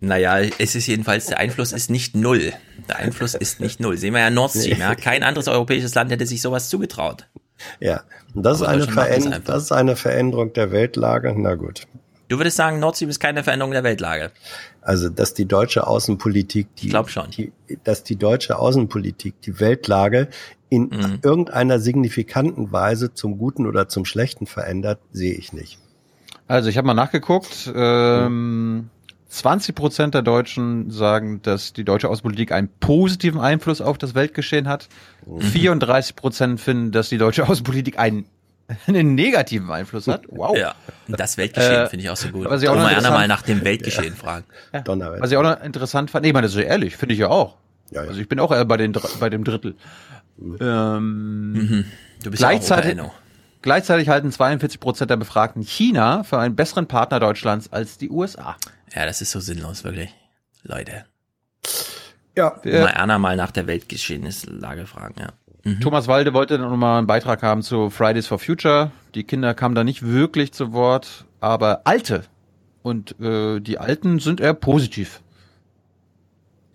Naja, 0.00 0.38
es 0.58 0.74
ist 0.74 0.86
jedenfalls, 0.86 1.26
der 1.26 1.38
Einfluss 1.38 1.72
ist 1.72 1.90
nicht 1.90 2.16
null. 2.16 2.52
Der 2.88 2.96
Einfluss 2.96 3.34
ist 3.34 3.60
nicht 3.60 3.80
null. 3.80 3.98
Sehen 3.98 4.14
wir 4.14 4.20
ja 4.20 4.30
Nord 4.30 4.52
Stream, 4.52 4.80
ja. 4.80 4.94
Kein 4.94 5.22
anderes 5.22 5.46
europäisches 5.46 5.94
Land 5.94 6.10
hätte 6.10 6.26
sich 6.26 6.40
sowas 6.40 6.70
zugetraut. 6.70 7.26
Ja, 7.80 8.02
und 8.34 8.42
das 8.42 8.62
ist, 8.62 8.66
eine 8.66 8.86
macht 8.86 9.48
das 9.48 9.64
ist 9.64 9.72
eine 9.72 9.96
Veränderung 9.96 10.54
der 10.54 10.72
Weltlage. 10.72 11.34
Na 11.36 11.54
gut. 11.54 11.86
Du 12.28 12.38
würdest 12.38 12.56
sagen, 12.56 12.78
Nord 12.78 12.96
Stream 12.96 13.10
ist 13.10 13.20
keine 13.20 13.44
Veränderung 13.44 13.72
der 13.72 13.84
Weltlage. 13.84 14.30
Also, 14.80 15.10
dass 15.10 15.34
die 15.34 15.46
deutsche 15.46 15.86
Außenpolitik, 15.86 16.74
die, 16.76 16.88
glaub 16.88 17.10
schon. 17.10 17.30
Die, 17.32 17.52
dass 17.84 18.02
die 18.02 18.16
deutsche 18.16 18.58
Außenpolitik 18.58 19.42
die 19.42 19.60
Weltlage 19.60 20.28
in 20.70 20.84
mhm. 20.84 21.18
irgendeiner 21.22 21.80
signifikanten 21.80 22.72
Weise 22.72 23.12
zum 23.12 23.36
Guten 23.36 23.66
oder 23.66 23.88
zum 23.88 24.04
Schlechten 24.06 24.46
verändert, 24.46 25.00
sehe 25.12 25.34
ich 25.34 25.52
nicht. 25.52 25.78
Also 26.46 26.68
ich 26.70 26.78
habe 26.78 26.86
mal 26.86 26.94
nachgeguckt. 26.94 27.70
Ähm, 27.74 28.88
20 29.30 29.76
Prozent 29.76 30.14
der 30.14 30.22
Deutschen 30.22 30.90
sagen, 30.90 31.40
dass 31.42 31.72
die 31.72 31.84
deutsche 31.84 32.08
Außenpolitik 32.08 32.50
einen 32.50 32.68
positiven 32.80 33.40
Einfluss 33.40 33.80
auf 33.80 33.96
das 33.96 34.16
Weltgeschehen 34.16 34.66
hat. 34.66 34.88
Mhm. 35.24 35.40
34 35.40 36.16
Prozent 36.16 36.60
finden, 36.60 36.90
dass 36.90 37.08
die 37.08 37.18
deutsche 37.18 37.48
Außenpolitik 37.48 37.96
einen, 37.96 38.26
einen 38.88 39.14
negativen 39.14 39.70
Einfluss 39.70 40.08
hat. 40.08 40.24
Wow. 40.28 40.58
Ja, 40.58 40.74
das 41.06 41.38
Weltgeschehen 41.38 41.82
äh, 41.82 41.88
finde 41.88 42.04
ich 42.04 42.10
auch 42.10 42.16
so 42.16 42.28
gut. 42.28 42.46
Aber 42.46 42.58
Sie 42.58 42.68
auch 42.68 42.74
mal 42.74 42.92
einer 42.92 43.10
mal 43.10 43.28
nach 43.28 43.42
dem 43.42 43.64
Weltgeschehen 43.64 44.14
ja. 44.14 44.20
fragen. 44.20 44.44
Ja. 44.72 44.82
Was 45.20 45.30
ich 45.30 45.36
auch 45.36 45.44
noch 45.44 45.62
interessant 45.62 46.10
fand, 46.10 46.24
nee, 46.24 46.30
ich 46.30 46.34
meine, 46.34 46.48
das 46.48 46.56
ist 46.56 46.62
ehrlich, 46.62 46.96
finde 46.96 47.14
ich 47.14 47.20
ja 47.20 47.28
auch. 47.28 47.56
Ja, 47.92 48.02
ja. 48.02 48.08
Also 48.08 48.20
ich 48.20 48.28
bin 48.28 48.40
auch 48.40 48.50
eher 48.50 48.64
bei, 48.64 48.76
den, 48.76 48.92
bei 49.20 49.30
dem 49.30 49.44
Drittel. 49.44 49.76
Ähm, 50.60 51.52
mhm. 51.52 51.84
Du 52.24 52.30
bist 52.30 52.40
gleichzeitig, 52.40 52.96
ja 52.96 53.12
gleichzeitig 53.62 54.08
halten 54.08 54.32
42 54.32 54.80
Prozent 54.80 55.10
der 55.10 55.16
Befragten 55.16 55.62
China 55.62 56.22
für 56.24 56.38
einen 56.38 56.56
besseren 56.56 56.86
Partner 56.86 57.20
Deutschlands 57.20 57.72
als 57.72 57.98
die 57.98 58.10
USA. 58.10 58.56
Ja, 58.94 59.06
das 59.06 59.20
ist 59.20 59.30
so 59.30 59.40
sinnlos, 59.40 59.84
wirklich. 59.84 60.10
Leute. 60.62 61.04
Ja. 62.36 62.60
Mal 62.64 62.86
Erna 62.88 63.18
mal 63.18 63.36
nach 63.36 63.50
der 63.50 63.66
Weltgescheheneslage 63.66 64.86
fragen, 64.86 65.14
ja. 65.18 65.28
Mhm. 65.64 65.80
Thomas 65.80 66.08
Walde 66.08 66.32
wollte 66.32 66.58
noch 66.58 66.74
mal 66.76 66.98
einen 66.98 67.06
Beitrag 67.06 67.42
haben 67.42 67.62
zu 67.62 67.90
Fridays 67.90 68.26
for 68.26 68.38
Future. 68.38 68.92
Die 69.14 69.24
Kinder 69.24 69.52
kamen 69.54 69.74
da 69.74 69.84
nicht 69.84 70.06
wirklich 70.06 70.52
zu 70.52 70.72
Wort, 70.72 71.26
aber 71.40 71.82
Alte. 71.84 72.24
Und 72.82 73.20
äh, 73.20 73.60
die 73.60 73.78
Alten 73.78 74.20
sind 74.20 74.40
eher 74.40 74.54
positiv. 74.54 75.20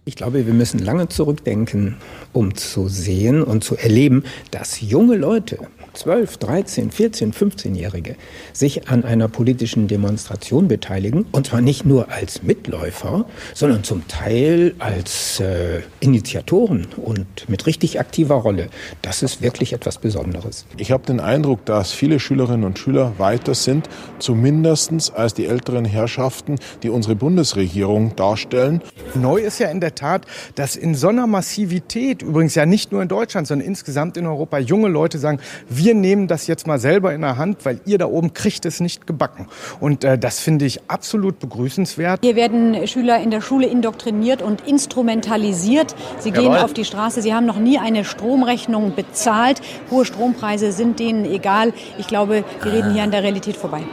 Ich 0.08 0.16
glaube, 0.16 0.46
wir 0.46 0.54
müssen 0.54 0.80
lange 0.80 1.10
zurückdenken, 1.10 1.98
um 2.32 2.54
zu 2.54 2.88
sehen 2.88 3.42
und 3.42 3.64
zu 3.64 3.76
erleben, 3.76 4.24
dass 4.52 4.80
junge 4.82 5.16
Leute 5.16 5.58
12, 5.96 6.38
13, 6.38 6.92
14, 6.92 7.34
15-Jährige 7.34 8.16
sich 8.54 8.88
an 8.90 9.04
einer 9.04 9.28
politischen 9.28 9.88
Demonstration 9.88 10.68
beteiligen, 10.68 11.26
und 11.32 11.48
zwar 11.48 11.62
nicht 11.62 11.86
nur 11.86 12.12
als 12.12 12.44
Mitläufer, 12.44 13.26
sondern 13.54 13.84
zum 13.84 14.08
Teil 14.08 14.76
als 14.80 15.40
äh, 15.40 15.82
Initiatoren 16.00 16.88
und 16.98 17.50
mit 17.50 17.66
richtig 17.66 18.00
aktiver 18.00 18.36
Rolle, 18.36 18.68
das 19.02 19.24
ist 19.24 19.42
wirklich 19.42 19.74
etwas 19.74 19.98
Besonderes. 19.98 20.66
Ich 20.78 20.92
habe 20.92 21.06
den 21.06 21.20
Eindruck, 21.20 21.66
dass 21.66 21.92
viele 21.92 22.20
Schülerinnen 22.20 22.66
und 22.66 22.78
Schüler 22.80 23.14
weiter 23.18 23.56
sind, 23.56 23.90
zumindest 24.20 24.86
als 25.16 25.34
die 25.34 25.46
älteren 25.46 25.86
Herrschaften, 25.86 26.56
die 26.84 26.90
unsere 26.90 27.16
Bundesregierung 27.16 28.16
darstellen. 28.16 28.82
Neu 29.14 29.38
ist 29.38 29.60
ja 29.60 29.70
in 29.70 29.80
der 29.80 29.96
Tat, 29.96 30.26
dass 30.56 30.76
in 30.76 30.96
so 30.96 31.08
einer 31.08 31.28
Massivität, 31.28 32.22
übrigens 32.22 32.56
ja 32.56 32.66
nicht 32.66 32.92
nur 32.92 33.02
in 33.02 33.08
Deutschland, 33.08 33.48
sondern 33.48 33.68
insgesamt 33.68 34.18
in 34.18 34.26
Europa, 34.26 34.58
junge 34.60 34.88
Leute 34.88 35.20
sagen, 35.20 35.40
wir 35.70 35.85
wir 35.86 35.94
nehmen 35.94 36.28
das 36.28 36.48
jetzt 36.48 36.66
mal 36.66 36.80
selber 36.80 37.14
in 37.14 37.22
der 37.22 37.38
Hand, 37.38 37.64
weil 37.64 37.80
ihr 37.86 38.00
da 38.00 38.08
oben 38.08 38.34
kriegt 38.34 38.66
es 38.66 38.80
nicht 38.80 39.06
gebacken. 39.06 39.48
Und 39.80 40.04
äh, 40.04 40.18
das 40.18 40.40
finde 40.40 40.66
ich 40.66 40.90
absolut 40.90 41.40
begrüßenswert. 41.40 42.22
Hier 42.24 42.36
werden 42.36 42.88
Schüler 42.88 43.22
in 43.22 43.30
der 43.30 43.42
Schule 43.42 43.68
indoktriniert 43.68 44.42
und 44.42 44.68
instrumentalisiert. 44.68 45.96
Sie 46.20 46.32
gehen 46.32 46.46
Jawohl. 46.46 46.58
auf 46.58 46.74
die 46.74 46.86
Straße. 46.86 47.22
Sie 47.22 47.34
haben 47.34 47.46
noch 47.46 47.60
nie 47.60 47.78
eine 47.78 48.04
Stromrechnung 48.04 48.96
bezahlt. 48.96 49.62
Hohe 49.92 50.06
Strompreise 50.06 50.72
sind 50.72 51.00
denen 51.00 51.24
egal. 51.24 51.72
Ich 52.00 52.08
glaube, 52.08 52.44
wir 52.64 52.74
reden 52.74 52.94
hier 52.94 53.04
an 53.04 53.12
der 53.12 53.22
Realität 53.22 53.56
vorbei. 53.56 53.84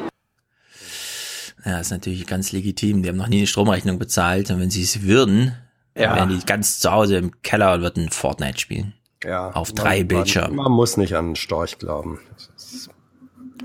Ja, 1.65 1.79
ist 1.79 1.91
natürlich 1.91 2.27
ganz 2.27 2.53
legitim. 2.53 3.03
Die 3.03 3.09
haben 3.11 3.19
noch 3.19 3.29
nie 3.29 3.39
eine 3.39 3.47
Stromrechnung 3.47 3.99
bezahlt. 3.99 4.51
Und 4.51 4.61
wenn 4.61 4.71
sie 4.71 4.83
es 4.83 5.03
würden, 5.03 5.55
ja. 5.95 6.17
wären 6.17 6.31
die 6.31 6.45
ganz 6.47 6.81
zu 6.81 6.91
Hause 6.91 7.19
im 7.19 7.43
Keller 7.43 7.75
und 7.75 7.83
würden 7.83 8.09
Fortnite 8.09 8.59
spielen. 8.59 8.95
Ja, 9.25 9.51
auf 9.51 9.73
drei 9.73 9.99
man, 9.99 10.09
Bildschirmen. 10.09 10.57
Man, 10.57 10.65
man, 10.65 10.73
muss 10.73 10.97
nicht 10.97 11.15
an 11.15 11.37
Storch 11.37 11.79
glauben. 11.79 12.19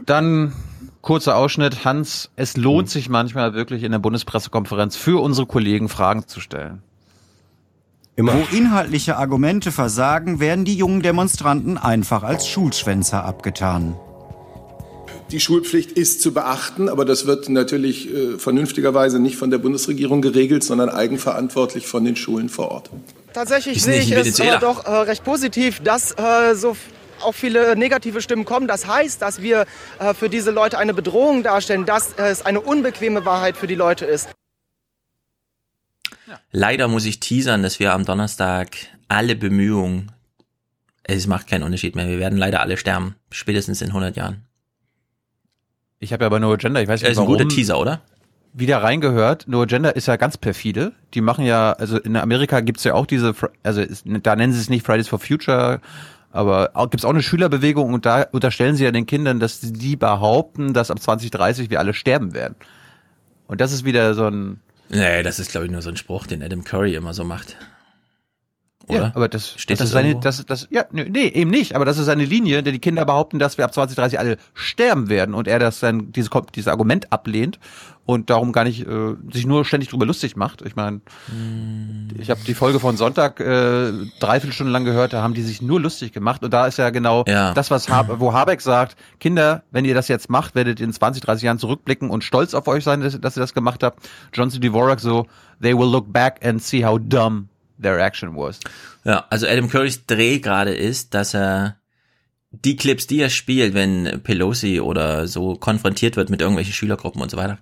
Dann 0.06 0.54
kurzer 1.02 1.36
Ausschnitt. 1.36 1.86
Hans, 1.86 2.30
es 2.36 2.58
lohnt 2.58 2.88
hm. 2.88 2.92
sich 2.94 3.10
manchmal 3.10 3.54
wirklich 3.54 3.84
in 3.84 3.92
der 3.92 4.00
Bundespressekonferenz 4.00 4.96
für 4.96 5.22
unsere 5.22 5.48
Kollegen 5.48 5.90
Fragen 5.90 6.28
zu 6.28 6.40
stellen. 6.40 6.84
Immer. 8.16 8.34
Wo 8.34 8.56
inhaltliche 8.56 9.18
Argumente 9.18 9.72
versagen, 9.72 10.40
werden 10.40 10.66
die 10.66 10.76
jungen 10.76 11.02
Demonstranten 11.04 11.78
einfach 11.78 12.24
als 12.24 12.48
Schulschwänzer 12.48 13.24
abgetan. 13.24 13.96
Die 15.32 15.40
Schulpflicht 15.40 15.92
ist 15.92 16.22
zu 16.22 16.34
beachten, 16.34 16.90
aber 16.90 17.06
das 17.06 17.28
wird 17.28 17.50
natürlich 17.50 18.12
äh, 18.12 18.38
vernünftigerweise 18.38 19.20
nicht 19.20 19.36
von 19.36 19.52
der 19.52 19.60
Bundesregierung 19.60 20.22
geregelt, 20.22 20.64
sondern 20.64 20.90
eigenverantwortlich 20.90 21.86
von 21.86 22.06
den 22.06 22.16
Schulen 22.16 22.50
vor 22.50 22.72
Ort. 22.72 22.90
Tatsächlich 23.34 23.84
sehe 23.84 24.02
ich 24.02 24.12
es 24.12 24.40
aber 24.42 24.58
doch 24.58 24.86
äh, 24.86 24.90
recht 24.90 25.24
positiv, 25.24 25.82
dass 25.84 26.18
äh, 26.18 26.56
so 26.56 26.76
auch 27.22 27.34
viele 27.34 27.76
negative 27.76 28.22
Stimmen 28.22 28.46
kommen. 28.46 28.68
Das 28.68 28.88
heißt, 28.88 29.22
dass 29.22 29.42
wir 29.42 29.66
äh, 30.00 30.14
für 30.14 30.30
diese 30.30 30.52
Leute 30.52 30.78
eine 30.78 30.94
Bedrohung 30.94 31.44
darstellen, 31.44 31.86
dass 31.86 32.14
es 32.14 32.46
eine 32.46 32.62
unbequeme 32.62 33.26
Wahrheit 33.26 33.58
für 33.58 33.68
die 33.68 33.76
Leute 33.76 34.06
ist. 34.06 34.30
Leider 36.52 36.88
muss 36.88 37.06
ich 37.06 37.20
teasern, 37.20 37.64
dass 37.64 37.80
wir 37.80 37.94
am 37.94 38.06
Donnerstag 38.06 38.76
alle 39.08 39.36
Bemühungen, 39.36 40.12
es 41.04 41.28
macht 41.28 41.48
keinen 41.48 41.64
Unterschied 41.64 41.96
mehr, 41.96 42.08
wir 42.08 42.20
werden 42.20 42.38
leider 42.38 42.62
alle 42.62 42.78
sterben, 42.78 43.16
spätestens 43.32 43.82
in 43.82 43.90
100 43.90 44.18
Jahren. 44.18 44.44
Ich 46.00 46.14
habe 46.14 46.24
ja 46.24 46.28
aber 46.28 46.40
No 46.40 46.52
Agenda, 46.52 46.82
ich 46.82 46.88
weiß 46.88 47.02
nicht 47.02 47.16
warum. 47.16 47.34
Das 47.34 47.36
ist 47.36 47.42
ein 47.42 47.48
guter 47.48 47.56
Teaser, 47.56 47.80
oder? 47.80 48.02
Wieder 48.60 48.82
reingehört. 48.82 49.48
No 49.48 49.62
Agenda 49.62 49.90
ist 49.90 50.08
ja 50.08 50.16
ganz 50.16 50.36
perfide. 50.36 50.94
Die 51.14 51.22
machen 51.22 51.46
ja, 51.46 51.74
also 51.74 52.00
in 52.00 52.16
Amerika 52.16 52.60
gibt's 52.62 52.84
ja 52.84 52.96
auch 52.96 53.06
diese, 53.06 53.36
also 53.62 53.84
da 54.04 54.36
nennen 54.36 54.52
sie 54.52 54.60
es 54.60 54.68
nicht 54.68 54.84
Fridays 54.84 55.08
for 55.08 55.20
Future, 55.20 55.80
aber 56.32 56.72
auch, 56.74 56.90
gibt's 56.90 57.06
auch 57.06 57.12
eine 57.12 57.22
Schülerbewegung 57.22 57.94
und 57.94 58.08
da 58.08 58.24
unterstellen 58.32 58.76
sie 58.76 58.84
ja 58.84 58.92
den 58.92 59.06
Kindern, 59.06 59.40
dass 59.40 59.62
die 59.62 59.96
behaupten, 59.96 60.74
dass 60.74 60.90
ab 60.90 61.00
2030 61.00 61.70
wir 61.70 61.80
alle 61.80 61.94
sterben 61.94 62.34
werden. 62.34 62.56
Und 63.46 63.62
das 63.62 63.72
ist 63.72 63.86
wieder 63.86 64.16
so 64.16 64.26
ein. 64.26 64.60
Nee, 64.90 65.22
das 65.22 65.38
ist 65.38 65.52
glaube 65.52 65.68
ich 65.68 65.72
nur 65.72 65.84
so 65.84 65.90
ein 65.90 65.98
Spruch, 65.98 66.26
den 66.26 66.42
Adam 66.42 66.64
Curry 66.64 66.96
immer 66.96 67.14
so 67.14 67.24
macht. 67.24 67.58
Oder? 68.90 69.00
Ja, 69.00 69.12
aber 69.16 69.28
das 69.28 69.50
steht 69.58 69.80
das, 69.80 69.80
das 69.80 69.88
ist 69.90 69.94
seine, 69.94 70.16
das, 70.20 70.46
das, 70.46 70.68
ja, 70.72 70.86
nee, 70.92 71.28
eben 71.28 71.52
nicht, 71.52 71.76
aber 71.76 71.84
das 71.84 71.98
ist 71.98 72.06
seine 72.06 72.24
Linie, 72.24 72.64
denn 72.64 72.74
die 72.74 72.80
Kinder 72.80 73.04
behaupten, 73.04 73.38
dass 73.38 73.58
wir 73.58 73.66
ab 73.66 73.74
2030 73.74 74.18
alle 74.18 74.38
sterben 74.54 75.10
werden 75.10 75.36
und 75.36 75.48
er 75.48 75.60
das 75.60 75.82
dann, 75.82 76.14
dieses, 76.14 76.30
dieses 76.56 76.70
Argument 76.70 77.12
ablehnt 77.12 77.60
und 78.06 78.30
darum 78.30 78.54
gar 78.54 78.64
nicht, 78.64 78.88
äh, 78.88 79.16
sich 79.34 79.46
nur 79.46 79.66
ständig 79.66 79.90
drüber 79.90 80.06
lustig 80.06 80.38
macht. 80.38 80.62
Ich 80.62 80.78
meine, 80.78 81.02
hm. 81.30 82.08
ich 82.18 82.30
habe 82.30 82.40
die 82.48 82.54
Folge 82.54 82.80
von 82.80 82.96
Sonntag 82.96 83.42
äh, 83.42 83.92
dreiviertel 84.22 84.54
Stunden 84.54 84.72
lang 84.72 84.86
gehört, 84.86 85.12
da 85.12 85.22
haben 85.22 85.34
die 85.34 85.42
sich 85.42 85.62
nur 85.62 85.82
lustig 85.82 86.14
gemacht 86.14 86.42
und 86.42 86.54
da 86.54 86.66
ist 86.66 86.78
ja 86.78 86.90
genau 86.90 87.26
ja. 87.28 87.54
das, 87.54 87.70
was 87.70 87.90
Habe, 87.90 88.22
wo 88.22 88.32
Habeck 88.32 88.62
sagt, 88.62 88.96
Kinder, 89.20 89.64
wenn 89.72 89.84
ihr 89.84 89.96
das 89.96 90.08
jetzt 90.08 90.30
macht, 90.30 90.56
werdet 90.56 90.80
ihr 90.80 90.86
in 90.86 90.94
20, 90.94 91.22
30 91.22 91.44
Jahren 91.44 91.60
zurückblicken 91.60 92.10
und 92.10 92.24
stolz 92.24 92.54
auf 92.54 92.70
euch 92.70 92.86
sein, 92.86 93.02
dass, 93.02 93.20
dass 93.20 93.36
ihr 93.36 93.42
das 93.42 93.54
gemacht 93.54 93.84
habt. 93.84 94.08
Johnson 94.32 94.62
Dvorak 94.62 95.02
so, 95.02 95.28
they 95.62 95.78
will 95.78 95.92
look 95.92 96.12
back 96.14 96.40
and 96.46 96.64
see 96.64 96.86
how 96.86 96.98
dumb 96.98 97.50
their 97.82 98.00
action 98.00 98.36
was. 98.36 98.60
Ja, 99.04 99.26
also 99.30 99.48
Adam 99.48 99.70
Currys 99.70 100.06
Dreh 100.06 100.40
gerade 100.40 100.74
ist, 100.74 101.14
dass 101.14 101.34
er 101.34 101.78
die 102.52 102.76
Clips, 102.76 103.08
die 103.08 103.20
er 103.20 103.30
spielt, 103.30 103.74
wenn 103.74 104.22
Pelosi 104.24 104.80
oder 104.80 105.28
so 105.28 105.56
konfrontiert 105.56 106.16
wird 106.16 106.30
mit 106.30 106.42
irgendwelchen 106.42 106.74
Schülergruppen 106.74 107.22
und 107.22 107.30
so 107.30 107.38
weiter, 107.38 107.60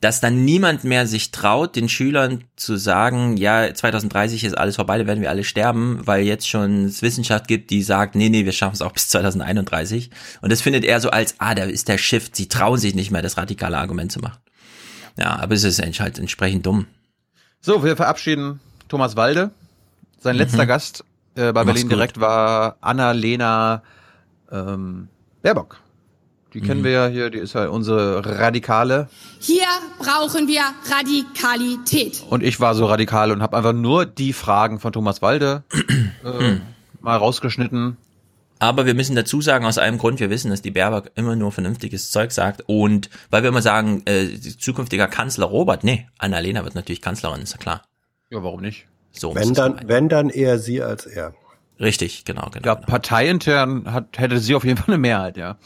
dass 0.00 0.20
dann 0.20 0.44
niemand 0.44 0.82
mehr 0.82 1.06
sich 1.06 1.30
traut, 1.30 1.76
den 1.76 1.88
Schülern 1.88 2.42
zu 2.56 2.76
sagen, 2.76 3.36
ja, 3.36 3.72
2030 3.72 4.42
ist 4.42 4.58
alles 4.58 4.74
vorbei, 4.74 4.98
da 4.98 5.06
werden 5.06 5.20
wir 5.20 5.30
alle 5.30 5.44
sterben, 5.44 6.00
weil 6.04 6.24
jetzt 6.24 6.48
schon 6.48 6.86
es 6.86 7.02
Wissenschaft 7.02 7.46
gibt, 7.46 7.70
die 7.70 7.82
sagt, 7.82 8.16
nee, 8.16 8.28
nee, 8.28 8.44
wir 8.44 8.52
schaffen 8.52 8.74
es 8.74 8.82
auch 8.82 8.92
bis 8.92 9.08
2031. 9.08 10.10
Und 10.40 10.50
das 10.50 10.60
findet 10.60 10.84
er 10.84 11.00
so 11.00 11.10
als, 11.10 11.36
ah, 11.38 11.54
da 11.54 11.64
ist 11.64 11.86
der 11.86 11.98
Shift, 11.98 12.34
sie 12.34 12.48
trauen 12.48 12.78
sich 12.78 12.96
nicht 12.96 13.12
mehr, 13.12 13.22
das 13.22 13.36
radikale 13.36 13.78
Argument 13.78 14.10
zu 14.10 14.18
machen. 14.18 14.40
Ja, 15.16 15.38
aber 15.38 15.54
es 15.54 15.62
ist 15.62 15.80
halt 15.80 16.18
entsprechend 16.18 16.66
dumm. 16.66 16.86
So, 17.60 17.84
wir 17.84 17.96
verabschieden 17.96 18.58
Thomas 18.92 19.16
Walde. 19.16 19.52
Sein 20.18 20.36
letzter 20.36 20.64
mhm. 20.64 20.68
Gast 20.68 21.02
äh, 21.34 21.50
bei 21.54 21.64
Berlin 21.64 21.88
direkt 21.88 22.20
war 22.20 22.76
Anna-Lena 22.82 23.82
ähm, 24.50 25.08
Baerbock. 25.40 25.80
Die 26.52 26.60
mhm. 26.60 26.66
kennen 26.66 26.84
wir 26.84 26.90
ja 26.90 27.06
hier, 27.06 27.30
die 27.30 27.38
ist 27.38 27.54
ja 27.54 27.68
unsere 27.68 28.22
Radikale. 28.38 29.08
Hier 29.38 29.64
brauchen 29.98 30.46
wir 30.46 30.60
Radikalität. 30.90 32.22
Und 32.28 32.42
ich 32.42 32.60
war 32.60 32.74
so 32.74 32.84
radikal 32.84 33.30
und 33.30 33.40
habe 33.40 33.56
einfach 33.56 33.72
nur 33.72 34.04
die 34.04 34.34
Fragen 34.34 34.78
von 34.78 34.92
Thomas 34.92 35.22
Walde 35.22 35.64
äh, 35.72 36.58
mal 37.00 37.16
rausgeschnitten. 37.16 37.96
Aber 38.58 38.84
wir 38.84 38.92
müssen 38.92 39.16
dazu 39.16 39.40
sagen, 39.40 39.64
aus 39.64 39.78
einem 39.78 39.96
Grund, 39.96 40.20
wir 40.20 40.28
wissen, 40.28 40.50
dass 40.50 40.60
die 40.60 40.70
Baerbock 40.70 41.12
immer 41.14 41.34
nur 41.34 41.50
vernünftiges 41.50 42.10
Zeug 42.10 42.30
sagt. 42.30 42.64
Und 42.66 43.08
weil 43.30 43.42
wir 43.42 43.48
immer 43.48 43.62
sagen, 43.62 44.02
äh, 44.04 44.38
zukünftiger 44.38 45.08
Kanzler 45.08 45.46
Robert, 45.46 45.82
nee, 45.82 46.06
Annalena 46.18 46.62
wird 46.62 46.74
natürlich 46.74 47.00
Kanzlerin, 47.00 47.40
ist 47.40 47.52
ja 47.52 47.58
klar. 47.58 47.82
Ja, 48.32 48.42
warum 48.42 48.62
nicht? 48.62 48.86
So 49.10 49.34
wenn 49.34 49.52
dann, 49.52 49.78
wenn 49.86 50.08
dann 50.08 50.30
eher 50.30 50.58
sie 50.58 50.82
als 50.82 51.04
er. 51.04 51.34
Richtig, 51.78 52.24
genau, 52.24 52.48
genau. 52.50 52.66
Ja, 52.66 52.74
genau. 52.74 52.86
parteiintern 52.86 53.92
hat, 53.92 54.18
hätte 54.18 54.38
sie 54.38 54.54
auf 54.54 54.64
jeden 54.64 54.78
Fall 54.78 54.94
eine 54.94 54.98
Mehrheit, 54.98 55.36
ja. 55.36 55.58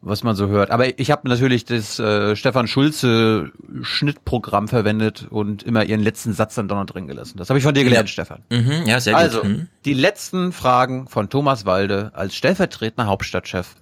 was 0.00 0.22
man 0.22 0.36
so 0.36 0.46
hört. 0.46 0.70
Aber 0.70 0.96
ich 1.00 1.10
habe 1.10 1.28
natürlich 1.28 1.64
das 1.64 1.98
äh, 1.98 2.36
Stefan 2.36 2.68
Schulze 2.68 3.50
Schnittprogramm 3.82 4.68
verwendet 4.68 5.26
und 5.28 5.64
immer 5.64 5.84
ihren 5.84 6.02
letzten 6.02 6.32
Satz 6.34 6.54
dann 6.54 6.68
doch 6.68 6.76
noch 6.76 6.86
drin 6.86 7.08
gelassen. 7.08 7.36
Das 7.38 7.48
habe 7.50 7.58
ich 7.58 7.64
von 7.64 7.74
dir 7.74 7.82
gelernt, 7.82 8.08
ja. 8.10 8.12
Stefan. 8.12 8.44
Mhm, 8.48 8.84
ja, 8.86 9.00
sehr 9.00 9.16
also, 9.16 9.40
gut. 9.40 9.48
Mhm. 9.48 9.68
die 9.84 9.94
letzten 9.94 10.52
Fragen 10.52 11.08
von 11.08 11.28
Thomas 11.28 11.66
Walde 11.66 12.12
als 12.14 12.36
stellvertretender 12.36 13.08
Hauptstadtchef. 13.08 13.74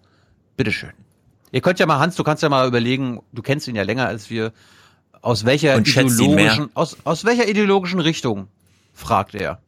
Bitteschön. 0.57 0.93
Ihr 1.53 1.61
könnt 1.61 1.79
ja 1.79 1.87
mal, 1.87 1.99
Hans, 1.99 2.17
du 2.17 2.25
kannst 2.25 2.43
ja 2.43 2.49
mal 2.49 2.67
überlegen, 2.67 3.21
du 3.33 3.43
kennst 3.43 3.69
ihn 3.69 3.77
ja 3.77 3.83
länger 3.83 4.07
als 4.07 4.31
wir, 4.31 4.53
aus 5.25 5.44
welcher 5.47 5.78
ideologischen, 5.78 6.70
aus, 6.75 6.97
aus 7.05 7.25
welcher 7.25 7.49
ideologischen 7.49 8.01
Richtung, 8.01 8.49
fragt 8.93 9.35
er. 9.35 9.59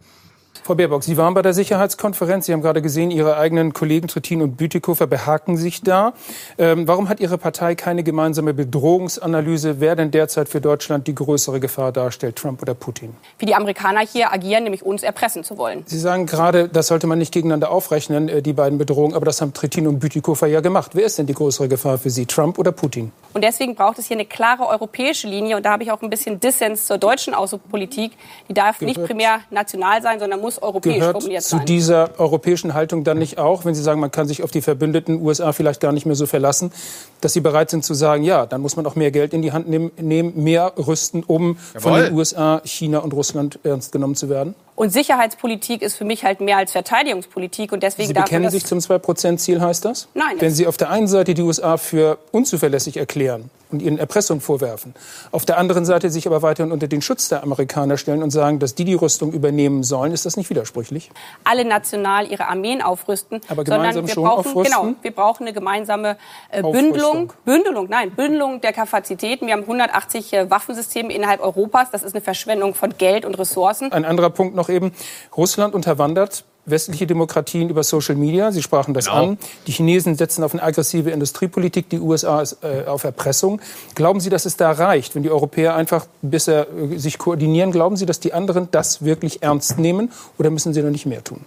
Frau 0.66 0.74
Baerbock, 0.74 1.04
Sie 1.04 1.16
waren 1.16 1.32
bei 1.32 1.42
der 1.42 1.54
Sicherheitskonferenz. 1.54 2.46
Sie 2.46 2.52
haben 2.52 2.60
gerade 2.60 2.82
gesehen, 2.82 3.12
Ihre 3.12 3.36
eigenen 3.36 3.72
Kollegen 3.72 4.08
Trittin 4.08 4.42
und 4.42 4.56
Bütikofer 4.56 5.06
behaken 5.06 5.56
sich 5.56 5.80
da. 5.82 6.12
Ähm, 6.58 6.88
warum 6.88 7.08
hat 7.08 7.20
Ihre 7.20 7.38
Partei 7.38 7.76
keine 7.76 8.02
gemeinsame 8.02 8.52
Bedrohungsanalyse, 8.52 9.78
wer 9.78 9.94
denn 9.94 10.10
derzeit 10.10 10.48
für 10.48 10.60
Deutschland 10.60 11.06
die 11.06 11.14
größere 11.14 11.60
Gefahr 11.60 11.92
darstellt, 11.92 12.34
Trump 12.34 12.62
oder 12.62 12.74
Putin? 12.74 13.14
wie 13.38 13.46
die 13.46 13.54
Amerikaner 13.54 14.00
hier 14.00 14.32
agieren, 14.32 14.64
nämlich 14.64 14.82
uns 14.82 15.02
erpressen 15.02 15.44
zu 15.44 15.56
wollen. 15.58 15.82
Sie 15.86 15.98
sagen 15.98 16.26
gerade, 16.26 16.68
das 16.68 16.88
sollte 16.88 17.06
man 17.06 17.18
nicht 17.18 17.32
gegeneinander 17.32 17.70
aufrechnen, 17.70 18.28
äh, 18.28 18.42
die 18.42 18.52
beiden 18.52 18.78
Bedrohungen, 18.78 19.14
aber 19.14 19.26
das 19.26 19.40
haben 19.40 19.52
Trittin 19.52 19.86
und 19.86 20.00
Bütikofer 20.00 20.46
ja 20.46 20.60
gemacht. 20.60 20.92
Wer 20.94 21.06
ist 21.06 21.18
denn 21.18 21.26
die 21.26 21.34
größere 21.34 21.68
Gefahr 21.68 21.98
für 21.98 22.10
Sie, 22.10 22.26
Trump 22.26 22.58
oder 22.58 22.72
Putin? 22.72 23.12
Und 23.34 23.44
deswegen 23.44 23.74
braucht 23.74 23.98
es 23.98 24.06
hier 24.06 24.16
eine 24.16 24.24
klare 24.24 24.66
europäische 24.66 25.28
Linie. 25.28 25.56
Und 25.56 25.66
da 25.66 25.72
habe 25.72 25.82
ich 25.82 25.92
auch 25.92 26.00
ein 26.00 26.08
bisschen 26.08 26.40
Dissens 26.40 26.86
zur 26.86 26.96
deutschen 26.96 27.34
Außenpolitik. 27.34 28.12
Die 28.48 28.54
darf 28.54 28.80
nicht 28.80 29.02
primär 29.04 29.40
national 29.50 30.00
sein, 30.00 30.18
sondern 30.18 30.40
muss 30.40 30.55
europäisch 30.62 30.96
Gehört 30.96 31.12
formuliert 31.12 31.42
zu 31.42 31.56
sein. 31.56 31.66
dieser 31.66 32.18
europäischen 32.18 32.74
Haltung 32.74 33.04
dann 33.04 33.18
nicht 33.18 33.38
auch, 33.38 33.64
wenn 33.64 33.74
Sie 33.74 33.82
sagen, 33.82 34.00
man 34.00 34.10
kann 34.10 34.28
sich 34.28 34.42
auf 34.42 34.50
die 34.50 34.62
Verbündeten 34.62 35.20
USA 35.20 35.52
vielleicht 35.52 35.80
gar 35.80 35.92
nicht 35.92 36.06
mehr 36.06 36.16
so 36.16 36.26
verlassen, 36.26 36.72
dass 37.20 37.32
Sie 37.32 37.40
bereit 37.40 37.70
sind 37.70 37.84
zu 37.84 37.94
sagen, 37.94 38.24
ja, 38.24 38.46
dann 38.46 38.60
muss 38.60 38.76
man 38.76 38.86
auch 38.86 38.94
mehr 38.94 39.10
Geld 39.10 39.32
in 39.34 39.42
die 39.42 39.52
Hand 39.52 39.68
nehmen, 39.68 39.90
nehmen 40.00 40.32
mehr 40.42 40.72
rüsten, 40.76 41.22
um 41.24 41.56
von 41.56 41.92
Jawohl. 41.92 42.06
den 42.06 42.14
USA, 42.14 42.60
China 42.64 42.98
und 42.98 43.12
Russland 43.14 43.58
ernst 43.62 43.92
genommen 43.92 44.14
zu 44.14 44.28
werden? 44.28 44.54
Und 44.76 44.90
Sicherheitspolitik 44.92 45.82
ist 45.82 45.96
für 45.96 46.04
mich 46.04 46.24
halt 46.24 46.40
mehr 46.40 46.58
als 46.58 46.72
Verteidigungspolitik. 46.72 47.72
Und 47.72 47.82
deswegen 47.82 48.08
Sie 48.08 48.14
bekennen 48.14 48.50
sich 48.50 48.66
zum 48.66 48.78
2-Prozent-Ziel, 48.78 49.60
heißt 49.60 49.84
das? 49.84 50.08
Nein, 50.14 50.36
Wenn 50.38 50.52
Sie 50.52 50.66
auf 50.66 50.76
der 50.76 50.90
einen 50.90 51.08
Seite 51.08 51.34
die 51.34 51.42
USA 51.42 51.78
für 51.78 52.18
unzuverlässig 52.30 52.98
erklären 52.98 53.50
und 53.72 53.80
ihnen 53.82 53.98
Erpressung 53.98 54.40
vorwerfen, 54.40 54.94
auf 55.32 55.44
der 55.46 55.58
anderen 55.58 55.84
Seite 55.86 56.10
sich 56.10 56.26
aber 56.26 56.42
weiterhin 56.42 56.72
unter 56.72 56.86
den 56.86 57.02
Schutz 57.02 57.28
der 57.28 57.42
Amerikaner 57.42 57.96
stellen 57.96 58.22
und 58.22 58.30
sagen, 58.30 58.58
dass 58.58 58.74
die 58.74 58.84
die 58.84 58.94
Rüstung 58.94 59.32
übernehmen 59.32 59.82
sollen, 59.82 60.12
ist 60.12 60.24
das 60.26 60.36
nicht 60.36 60.50
widersprüchlich? 60.50 61.10
alle 61.44 61.64
national 61.64 62.30
ihre 62.30 62.46
Armeen 62.48 62.82
aufrüsten, 62.82 63.40
Aber 63.48 63.64
sondern 63.64 63.80
gemeinsam 63.80 64.06
wir 64.06 64.14
schon 64.14 64.24
brauchen 64.24 64.46
aufrüsten? 64.50 64.80
genau, 64.80 64.94
wir 65.00 65.10
brauchen 65.10 65.42
eine 65.44 65.52
gemeinsame 65.52 66.16
äh. 66.50 66.62
Bündelung, 66.62 67.32
Bündelung, 67.44 67.86
nein, 67.88 68.10
Bündelung 68.10 68.60
der 68.60 68.72
Kapazitäten. 68.72 69.46
Wir 69.46 69.54
haben 69.54 69.62
180 69.62 70.32
äh, 70.32 70.50
Waffensysteme 70.50 71.12
innerhalb 71.12 71.40
Europas. 71.40 71.90
Das 71.90 72.02
ist 72.02 72.14
eine 72.14 72.20
Verschwendung 72.20 72.74
von 72.74 72.96
Geld 72.98 73.24
und 73.24 73.38
Ressourcen. 73.38 73.90
Ein 73.90 74.04
anderer 74.04 74.30
Punkt 74.30 74.54
noch 74.54 74.65
eben. 74.68 74.92
Russland 75.36 75.74
unterwandert 75.74 76.44
westliche 76.68 77.06
Demokratien 77.06 77.70
über 77.70 77.84
Social 77.84 78.16
Media. 78.16 78.50
Sie 78.50 78.60
sprachen 78.62 78.92
das 78.92 79.04
Genau. 79.06 79.16
an. 79.22 79.38
Die 79.68 79.72
Chinesen 79.72 80.16
setzen 80.16 80.42
auf 80.42 80.52
eine 80.52 80.62
aggressive 80.64 81.10
Industriepolitik, 81.10 81.88
die 81.90 82.00
USA 82.00 82.40
ist, 82.42 82.58
äh, 82.64 82.86
auf 82.88 83.04
Erpressung. 83.04 83.60
Glauben 83.94 84.18
Sie, 84.18 84.30
dass 84.30 84.46
es 84.46 84.56
da 84.56 84.72
reicht, 84.72 85.14
wenn 85.14 85.22
die 85.22 85.30
Europäer 85.30 85.76
einfach 85.76 86.06
bisher 86.22 86.66
äh, 86.92 86.98
sich 86.98 87.18
koordinieren? 87.18 87.70
Glauben 87.70 87.96
Sie, 87.96 88.04
dass 88.04 88.18
die 88.18 88.34
anderen 88.34 88.68
das 88.72 89.04
wirklich 89.04 89.42
ernst 89.44 89.78
nehmen 89.78 90.10
oder 90.38 90.50
müssen 90.50 90.74
sie 90.74 90.82
noch 90.82 90.90
nicht 90.90 91.06
mehr 91.06 91.22
tun? 91.22 91.44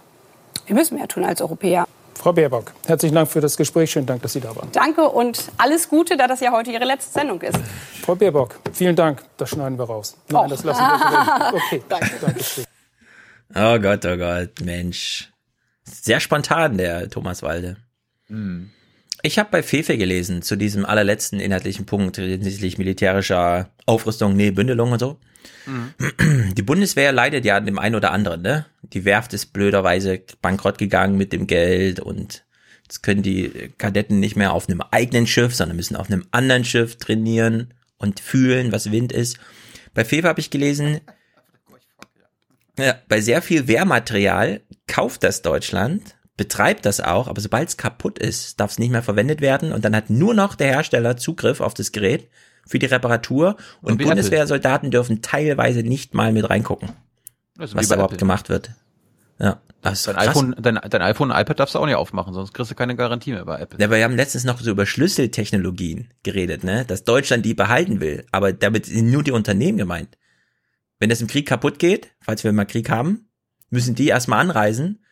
Wir 0.67 0.75
müssen 0.75 0.95
mehr 0.97 1.07
tun 1.09 1.25
als 1.25 1.41
Europäer. 1.41 1.85
Frau 2.15 2.31
Baerbock, 2.33 2.71
herzlichen 2.85 3.15
Dank 3.15 3.29
für 3.29 3.39
das 3.41 3.55
Gespräch. 3.57 3.91
Schönen 3.91 4.05
Dank, 4.05 4.21
dass 4.21 4.33
Sie 4.33 4.41
da 4.41 4.53
waren. 4.55 4.67
Danke 4.73 5.07
und 5.07 5.41
alles 5.57 5.87
Gute, 5.87 6.15
da 6.17 6.27
das 6.27 6.41
ja 6.41 6.51
heute 6.51 6.69
Ihre 6.71 6.83
letzte 6.83 7.13
Sendung 7.13 7.41
ist. 7.41 7.57
Frau 8.03 8.15
Baerbock, 8.15 8.59
vielen 8.73 8.95
Dank. 8.95 9.23
Das 9.37 9.49
schneiden 9.49 9.77
wir 9.79 9.85
raus. 9.85 10.15
Nein, 10.29 10.45
Och. 10.45 10.49
das 10.49 10.63
lassen 10.63 10.81
wir 10.81 10.97
drin. 10.97 11.53
Okay, 11.65 11.83
danke. 11.89 12.11
danke. 12.21 12.68
Oh 13.55 13.79
Gott, 13.79 14.05
oh 14.05 14.17
Gott, 14.17 14.61
Mensch. 14.63 15.29
Sehr 15.83 16.19
spontan, 16.19 16.77
der 16.77 17.09
Thomas 17.09 17.41
Walde. 17.41 17.77
Ich 19.23 19.39
habe 19.39 19.49
bei 19.51 19.63
Fefe 19.63 19.97
gelesen 19.97 20.41
zu 20.41 20.55
diesem 20.55 20.85
allerletzten 20.85 21.39
inhaltlichen 21.39 21.85
Punkt 21.85 22.17
hinsichtlich 22.17 22.77
militärischer 22.77 23.69
Aufrüstung, 23.85 24.35
nee, 24.35 24.51
Bündelung 24.51 24.91
und 24.91 24.99
so. 24.99 25.19
Die 26.53 26.61
Bundeswehr 26.61 27.11
leidet 27.11 27.45
ja 27.45 27.57
an 27.57 27.65
dem 27.65 27.79
einen 27.79 27.95
oder 27.95 28.11
anderen, 28.11 28.41
ne? 28.41 28.65
Die 28.83 29.05
Werft 29.05 29.33
ist 29.33 29.47
blöderweise 29.47 30.21
bankrott 30.41 30.77
gegangen 30.77 31.17
mit 31.17 31.33
dem 31.33 31.47
Geld 31.47 31.99
und 31.99 32.45
jetzt 32.83 33.01
können 33.01 33.23
die 33.23 33.71
Kadetten 33.77 34.19
nicht 34.19 34.35
mehr 34.35 34.53
auf 34.53 34.69
einem 34.69 34.81
eigenen 34.81 35.27
Schiff, 35.27 35.55
sondern 35.55 35.77
müssen 35.77 35.95
auf 35.95 36.09
einem 36.09 36.25
anderen 36.31 36.65
Schiff 36.65 36.97
trainieren 36.97 37.73
und 37.97 38.19
fühlen, 38.19 38.71
was 38.71 38.91
Wind 38.91 39.11
ist. 39.11 39.39
Bei 39.93 40.05
Fefe 40.05 40.27
habe 40.27 40.39
ich 40.39 40.49
gelesen, 40.49 41.01
ja, 42.79 42.95
bei 43.07 43.21
sehr 43.21 43.41
viel 43.41 43.67
Wehrmaterial 43.67 44.61
kauft 44.87 45.23
das 45.23 45.41
Deutschland, 45.41 46.15
betreibt 46.37 46.85
das 46.85 47.01
auch, 47.01 47.27
aber 47.27 47.41
sobald 47.41 47.69
es 47.69 47.77
kaputt 47.77 48.19
ist, 48.19 48.59
darf 48.59 48.71
es 48.71 48.79
nicht 48.79 48.91
mehr 48.91 49.03
verwendet 49.03 49.41
werden 49.41 49.71
und 49.71 49.83
dann 49.85 49.95
hat 49.95 50.09
nur 50.09 50.33
noch 50.33 50.55
der 50.55 50.67
Hersteller 50.67 51.17
Zugriff 51.17 51.61
auf 51.61 51.73
das 51.73 51.91
Gerät 51.91 52.29
für 52.65 52.79
die 52.79 52.85
Reparatur 52.85 53.57
und, 53.81 53.99
wie 53.99 54.05
Bundeswehrsoldaten 54.05 54.91
dürfen 54.91 55.21
teilweise 55.21 55.83
nicht 55.83 56.13
mal 56.13 56.31
mit 56.31 56.49
reingucken, 56.49 56.89
wie 57.57 57.61
was 57.61 57.71
überhaupt 57.71 58.13
Apple. 58.13 58.17
gemacht 58.17 58.49
wird. 58.49 58.71
Ja, 59.39 59.61
das 59.81 59.99
ist 59.99 60.07
Dein 60.07 60.15
krass. 60.15 60.27
iPhone, 60.29 60.55
dein, 60.59 60.79
dein 60.89 61.01
iPhone 61.01 61.31
und 61.31 61.37
iPad 61.37 61.59
darfst 61.59 61.75
du 61.75 61.79
auch 61.79 61.85
nicht 61.85 61.95
aufmachen, 61.95 62.33
sonst 62.33 62.53
kriegst 62.53 62.71
du 62.71 62.75
keine 62.75 62.95
Garantie 62.95 63.31
mehr 63.31 63.45
bei 63.45 63.59
Apple. 63.59 63.79
Ja, 63.79 63.87
aber 63.87 63.97
wir 63.97 64.03
haben 64.03 64.15
letztens 64.15 64.43
noch 64.43 64.59
so 64.59 64.71
über 64.71 64.85
Schlüsseltechnologien 64.85 66.09
geredet, 66.23 66.63
ne? 66.63 66.83
Dass 66.85 67.05
Deutschland 67.05 67.45
die 67.45 67.53
behalten 67.53 68.01
will. 68.01 68.25
Aber 68.31 68.51
damit 68.51 68.85
sind 68.85 69.09
nur 69.09 69.23
die 69.23 69.31
Unternehmen 69.31 69.77
gemeint. 69.77 70.17
Wenn 70.99 71.09
das 71.09 71.21
im 71.21 71.27
Krieg 71.27 71.47
kaputt 71.47 71.79
geht, 71.79 72.11
falls 72.21 72.43
wir 72.43 72.51
mal 72.51 72.65
Krieg 72.65 72.89
haben, 72.89 73.29
müssen 73.69 73.95
die 73.95 74.07
erstmal 74.07 74.39
anreisen 74.39 75.03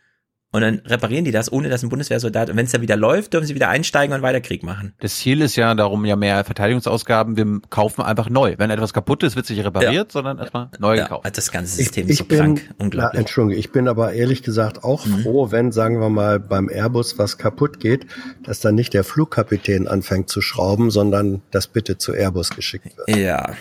und 0.51 0.61
dann 0.61 0.79
reparieren 0.85 1.25
die 1.25 1.31
das, 1.31 1.51
ohne 1.51 1.67
dass 1.69 1.83
ein 1.83 1.89
Bundeswehrsoldat, 1.89 2.49
und 2.49 2.55
wenn 2.55 2.65
es 2.65 2.71
dann 2.71 2.81
wieder 2.81 2.95
läuft, 2.95 3.33
dürfen 3.33 3.45
sie 3.45 3.53
wieder 3.53 3.67
einsteigen 3.69 4.15
und 4.15 4.21
weiter 4.21 4.39
Krieg 4.39 4.63
machen. 4.63 4.93
Das 4.99 5.17
Ziel 5.17 5.41
ist 5.41 5.55
ja 5.57 5.75
darum 5.75 6.05
ja 6.05 6.15
mehr 6.15 6.43
Verteidigungsausgaben. 6.45 7.35
Wir 7.37 7.59
kaufen 7.69 8.01
einfach 8.01 8.29
neu. 8.29 8.55
Wenn 8.57 8.69
etwas 8.69 8.93
kaputt 8.93 9.23
ist, 9.23 9.35
wird 9.35 9.45
es 9.45 9.49
nicht 9.55 9.65
repariert, 9.65 10.11
sondern 10.11 10.39
erstmal 10.39 10.69
neu 10.79 10.95
gekauft. 10.97 11.37
Das 11.37 11.51
ganze 11.51 11.81
Ich, 11.81 11.95
ich 11.97 12.27
bin, 12.27 12.59
Na, 12.79 13.13
Entschuldigung, 13.13 13.59
ich 13.59 13.71
bin 13.71 13.87
aber 13.87 14.13
ehrlich 14.13 14.41
gesagt 14.41 14.83
auch 14.83 15.05
Mhm. 15.05 15.19
froh, 15.23 15.51
wenn, 15.51 15.71
sagen 15.71 15.99
wir 15.99 16.09
mal, 16.09 16.39
beim 16.39 16.69
Airbus 16.69 17.17
was 17.17 17.37
kaputt 17.37 17.79
geht, 17.79 18.07
dass 18.43 18.59
dann 18.61 18.75
nicht 18.75 18.93
der 18.93 19.03
Flugkapitän 19.03 19.87
anfängt 19.87 20.29
zu 20.29 20.41
schrauben, 20.41 20.91
sondern 20.91 21.41
das 21.51 21.67
bitte 21.67 21.97
zu 21.97 22.13
Airbus 22.13 22.49
geschickt 22.51 22.97
wird. 22.97 23.17
Ja. 23.17 23.51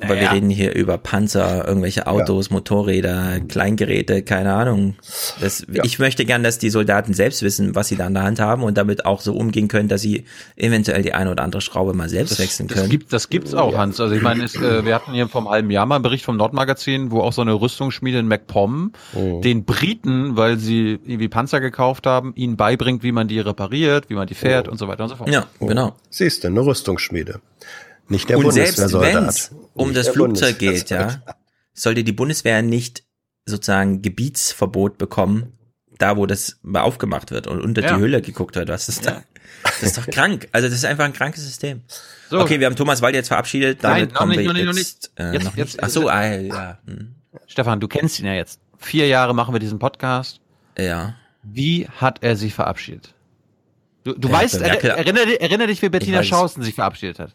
Aber 0.00 0.14
wir 0.14 0.22
Ja. 0.22 0.30
reden 0.32 0.50
hier 0.50 0.74
über 0.74 0.98
Panzer, 0.98 1.66
irgendwelche 1.66 2.06
Autos, 2.06 2.50
Motorräder, 2.50 3.40
Kleingeräte, 3.40 4.22
keine 4.22 4.52
Ahnung. 4.54 4.96
Das, 5.40 5.66
Ich 5.84 5.98
möchte 5.98 6.24
gern, 6.24 6.42
dass 6.42 6.58
die 6.58 6.70
Soldaten 6.70 7.14
selbst 7.14 7.42
wissen, 7.42 7.74
was 7.74 7.88
sie 7.88 7.96
da 7.96 8.06
in 8.06 8.14
der 8.14 8.22
Hand 8.22 8.40
haben 8.40 8.62
und 8.62 8.78
damit 8.78 9.04
auch 9.06 9.20
so 9.20 9.34
umgehen 9.34 9.68
können, 9.68 9.88
dass 9.88 10.00
sie 10.02 10.24
eventuell 10.56 11.02
die 11.02 11.12
eine 11.12 11.30
oder 11.30 11.42
andere 11.42 11.60
Schraube 11.60 11.92
mal 11.94 12.08
selbst 12.08 12.38
wechseln 12.38 12.68
Das 12.68 12.78
können. 12.78 12.90
gibt, 12.90 13.12
das 13.12 13.28
gibt's 13.28 13.54
auch, 13.54 13.76
Hans. 13.76 14.00
Also 14.00 14.14
ich 14.14 14.22
meine, 14.22 14.44
es, 14.44 14.54
äh, 14.56 14.84
wir 14.84 14.94
hatten 14.94 15.12
hier 15.12 15.28
vor 15.28 15.42
einem 15.42 15.50
halben 15.50 15.70
Jahr 15.70 15.86
mal 15.86 15.96
einen 15.96 16.02
Bericht 16.02 16.24
vom 16.24 16.36
Nordmagazin, 16.36 17.10
wo 17.10 17.20
auch 17.20 17.32
so 17.32 17.42
eine 17.42 17.52
Rüstungsschmiede 17.54 18.18
in 18.18 18.28
MacPom 18.28 18.92
den 19.14 19.64
Briten, 19.64 20.36
weil 20.36 20.58
sie 20.58 20.98
irgendwie 21.04 21.28
Panzer 21.28 21.60
gekauft 21.60 22.06
haben, 22.06 22.32
ihnen 22.36 22.56
beibringt, 22.56 23.02
wie 23.02 23.12
man 23.12 23.28
die 23.28 23.40
repariert, 23.40 24.10
wie 24.10 24.14
man 24.14 24.26
die 24.26 24.34
fährt 24.34 24.68
und 24.68 24.78
so 24.78 24.88
weiter 24.88 25.04
und 25.04 25.10
so 25.10 25.16
fort. 25.16 25.28
Ja, 25.30 25.46
genau. 25.60 25.94
Siehst 26.10 26.44
du, 26.44 26.48
eine 26.48 26.60
Rüstungsschmiede. 26.64 27.40
Nicht 28.08 28.28
der 28.28 28.36
und 28.38 28.44
Bundeswehrsoldat. 28.44 29.28
es 29.28 29.50
um 29.74 29.88
Nicht 29.88 29.98
das 29.98 30.08
Flugzeug 30.08 30.58
geht, 30.58 30.70
Bundeswehrsoldat. 30.88 31.22
ja, 31.26 31.34
sollte 31.72 32.04
die 32.04 32.12
Bundeswehr 32.12 32.62
nicht 32.62 33.04
sozusagen 33.46 34.00
Gebietsverbot 34.02 34.96
bekommen, 34.98 35.52
da 35.98 36.16
wo 36.16 36.26
das 36.26 36.58
mal 36.62 36.82
aufgemacht 36.82 37.30
wird 37.30 37.46
und 37.46 37.60
unter 37.60 37.82
Ja. 37.82 37.94
die 37.96 38.00
Hülle 38.00 38.22
geguckt 38.22 38.56
wird, 38.56 38.68
was 38.68 38.88
ist 38.88 39.06
da? 39.06 39.22
Das 39.62 39.82
ist 39.82 39.98
doch 39.98 40.06
krank. 40.06 40.48
Also 40.52 40.68
das 40.68 40.76
ist 40.76 40.84
einfach 40.84 41.04
ein 41.04 41.12
krankes 41.12 41.44
System. 41.44 41.82
So. 42.30 42.40
Okay, 42.40 42.58
wir 42.60 42.66
haben 42.66 42.76
Thomas 42.76 43.02
Walde 43.02 43.18
jetzt 43.18 43.28
verabschiedet. 43.28 43.82
Nein, 43.82 43.92
Damit 43.92 44.12
noch 44.12 44.18
kommen 44.18 44.30
nicht, 44.30 44.38
wir 44.40 44.46
noch 44.48 44.54
nicht, 44.54 44.66
noch 44.66 44.74
nicht. 44.74 45.10
Äh, 45.16 45.32
Jetzt- 45.34 45.44
noch 45.44 45.56
jetzt- 45.56 45.72
nicht. 45.74 45.84
Ach 45.84 45.88
so, 45.88 46.08
ah, 46.08 46.24
ja. 46.34 46.78
Hm. 46.86 47.14
Stefan, 47.46 47.80
du 47.80 47.88
kennst 47.88 48.18
ihn 48.18 48.26
ja 48.26 48.34
jetzt. 48.34 48.60
Vier 48.78 49.06
Jahre 49.06 49.34
machen 49.34 49.54
wir 49.54 49.58
diesen 49.60 49.78
Podcast. 49.78 50.40
Ja. 50.78 51.14
Wie 51.42 51.86
hat 51.88 52.22
er 52.22 52.36
sich 52.36 52.54
verabschiedet? 52.54 53.14
Du, 54.04 54.12
du 54.12 54.28
Ja, 54.28 54.34
weißt, 54.34 54.60
er, 54.60 54.82
erinner, 54.98 55.24
dich- 55.26 55.40
erinner 55.40 55.66
dich, 55.66 55.80
wie 55.82 55.88
Bettina 55.88 56.18
weiß. 56.18 56.26
Schausten 56.26 56.62
sich 56.62 56.74
verabschiedet 56.74 57.18
hat. 57.18 57.32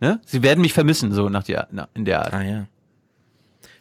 Ne? 0.00 0.20
Sie 0.26 0.42
werden 0.42 0.60
mich 0.60 0.72
vermissen, 0.72 1.12
so 1.12 1.28
nach 1.28 1.42
der, 1.44 1.68
na, 1.72 1.88
in 1.94 2.04
der 2.04 2.22
Art. 2.24 2.32
Ah 2.32 2.42
ja. 2.42 2.66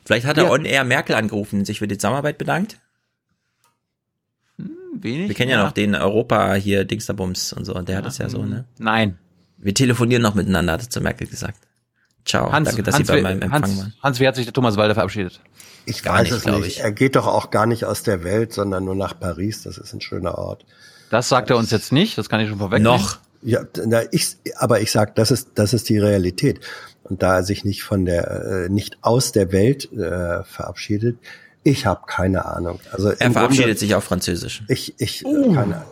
Vielleicht 0.06 0.26
hat 0.26 0.38
er 0.38 0.46
Ja. 0.46 0.52
on 0.52 0.66
air 0.66 0.84
Merkel 0.84 1.16
angerufen 1.16 1.60
und 1.60 1.66
sich 1.66 1.80
für 1.80 1.88
die 1.88 1.98
Zusammenarbeit 1.98 2.38
bedankt. 2.38 2.78
Wenig. 5.02 5.30
Wir 5.30 5.36
kennen 5.36 5.52
ja, 5.52 5.64
noch 5.64 5.72
den 5.72 5.96
Europa 5.96 6.54
hier 6.56 6.84
Dingsterbums 6.84 7.54
und 7.54 7.64
so, 7.64 7.74
und 7.76 7.88
der 7.88 7.98
hat 7.98 8.06
es 8.06 8.18
ja 8.18 8.28
so, 8.28 8.44
ne? 8.44 8.66
Nein. 8.80 9.18
Wir 9.58 9.74
telefonieren 9.74 10.22
noch 10.22 10.36
miteinander, 10.36 10.74
hat 10.74 10.82
er 10.82 10.90
zu 10.90 11.00
Merkel 11.00 11.28
gesagt. 11.28 11.60
Ciao, 12.26 12.52
Hans, 12.52 12.68
danke, 12.70 12.84
dass 12.84 12.96
Hans, 12.96 13.08
Sie 13.08 13.14
bei 13.14 13.20
wie- 13.20 13.24
meinem 13.24 13.42
Empfang 13.42 13.62
Hans, 13.64 13.78
waren. 13.78 13.94
Hans, 14.04 14.20
wie 14.20 14.28
hat 14.28 14.36
sich 14.36 14.46
der 14.46 14.54
Thomas 14.54 14.76
Walder 14.78 14.96
verabschiedet? 14.96 15.40
Ich 15.86 16.04
Gar 16.04 16.16
weiß 16.20 16.32
nicht, 16.32 16.46
es 16.46 16.54
nicht. 16.54 16.68
ich. 16.68 16.80
Er 16.82 16.92
geht 16.92 17.16
doch 17.16 17.28
auch 17.28 17.50
gar 17.50 17.66
nicht 17.66 17.86
aus 17.86 18.04
der 18.04 18.24
Welt, 18.24 18.52
sondern 18.52 18.84
nur 18.86 18.96
nach 18.96 19.18
Paris. 19.20 19.64
Das 19.64 19.78
ist 19.78 19.94
ein 19.94 20.02
schöner 20.02 20.38
Ort. 20.38 20.66
Das 21.10 21.30
sagt 21.30 21.50
er 21.50 21.58
uns 21.58 21.72
jetzt 21.72 21.92
nicht, 21.92 22.18
das 22.18 22.30
kann 22.30 22.40
ich 22.42 22.50
schon 22.50 22.60
vorweg. 22.60 22.82
Noch. 22.82 23.20
Ja, 23.42 23.64
na, 23.86 24.02
ich, 24.12 24.38
aber 24.58 24.82
ich 24.82 24.92
sag, 24.92 25.16
das 25.16 25.32
ist, 25.32 25.52
das 25.56 25.74
ist 25.74 25.88
die 25.90 25.98
Realität. 25.98 26.60
Und 27.04 27.24
da 27.24 27.38
er 27.38 27.44
sich 27.44 27.64
nicht 27.64 27.84
von 27.84 28.06
der, 28.06 28.66
äh, 28.66 28.70
nicht 28.70 28.98
aus 29.02 29.32
der 29.32 29.52
Welt 29.52 29.92
äh, 29.94 30.44
verabschiedet, 30.44 31.18
ich 31.64 31.86
habe 31.86 32.02
keine 32.06 32.46
Ahnung. 32.46 32.80
Also 32.92 33.10
er 33.10 33.32
verabschiedet 33.32 33.66
Grunde, 33.66 33.80
sich 33.80 33.96
auf 33.96 34.04
Französisch. 34.04 34.64
Ich, 34.68 34.96
ich, 34.98 35.26
uh. 35.26 35.54
keine, 35.54 35.86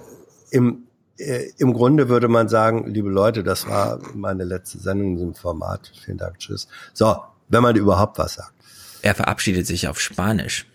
im, 0.51 0.83
äh, 1.17 1.49
im 1.57 1.73
Grunde 1.73 2.09
würde 2.09 2.27
man 2.27 2.49
sagen, 2.49 2.87
liebe 2.87 3.09
Leute, 3.09 3.43
das 3.43 3.67
war 3.67 3.99
meine 4.13 4.43
letzte 4.43 4.79
Sendung 4.79 5.09
in 5.09 5.15
diesem 5.15 5.35
Format. 5.35 5.91
Vielen 6.03 6.17
Dank, 6.17 6.39
tschüss. 6.39 6.67
So, 6.93 7.17
wenn 7.49 7.63
man 7.63 7.75
überhaupt 7.75 8.17
was 8.17 8.35
sagt. 8.35 8.53
Er 9.01 9.15
verabschiedet 9.15 9.65
sich 9.67 9.87
auf 9.87 9.99
Spanisch. 9.99 10.67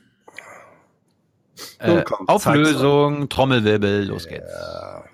Äh, 1.79 2.05
Auflösung, 2.27 3.29
Trommelwirbel, 3.29 4.05
los 4.05 4.27
geht's. 4.27 4.51
Ja. 4.51 5.05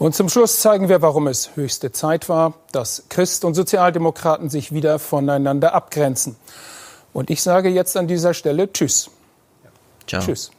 Und 0.00 0.14
zum 0.14 0.30
Schluss 0.30 0.60
zeigen 0.60 0.88
wir, 0.88 1.02
warum 1.02 1.26
es 1.26 1.56
höchste 1.56 1.92
Zeit 1.92 2.30
war, 2.30 2.54
dass 2.72 3.04
Christ 3.10 3.44
und 3.44 3.52
Sozialdemokraten 3.52 4.48
sich 4.48 4.72
wieder 4.72 4.98
voneinander 4.98 5.74
abgrenzen. 5.74 6.36
Und 7.12 7.28
ich 7.28 7.42
sage 7.42 7.68
jetzt 7.68 7.98
an 7.98 8.08
dieser 8.08 8.32
Stelle 8.32 8.72
Tschüss. 8.72 9.10
Ciao. 10.06 10.22
Tschüss. 10.22 10.52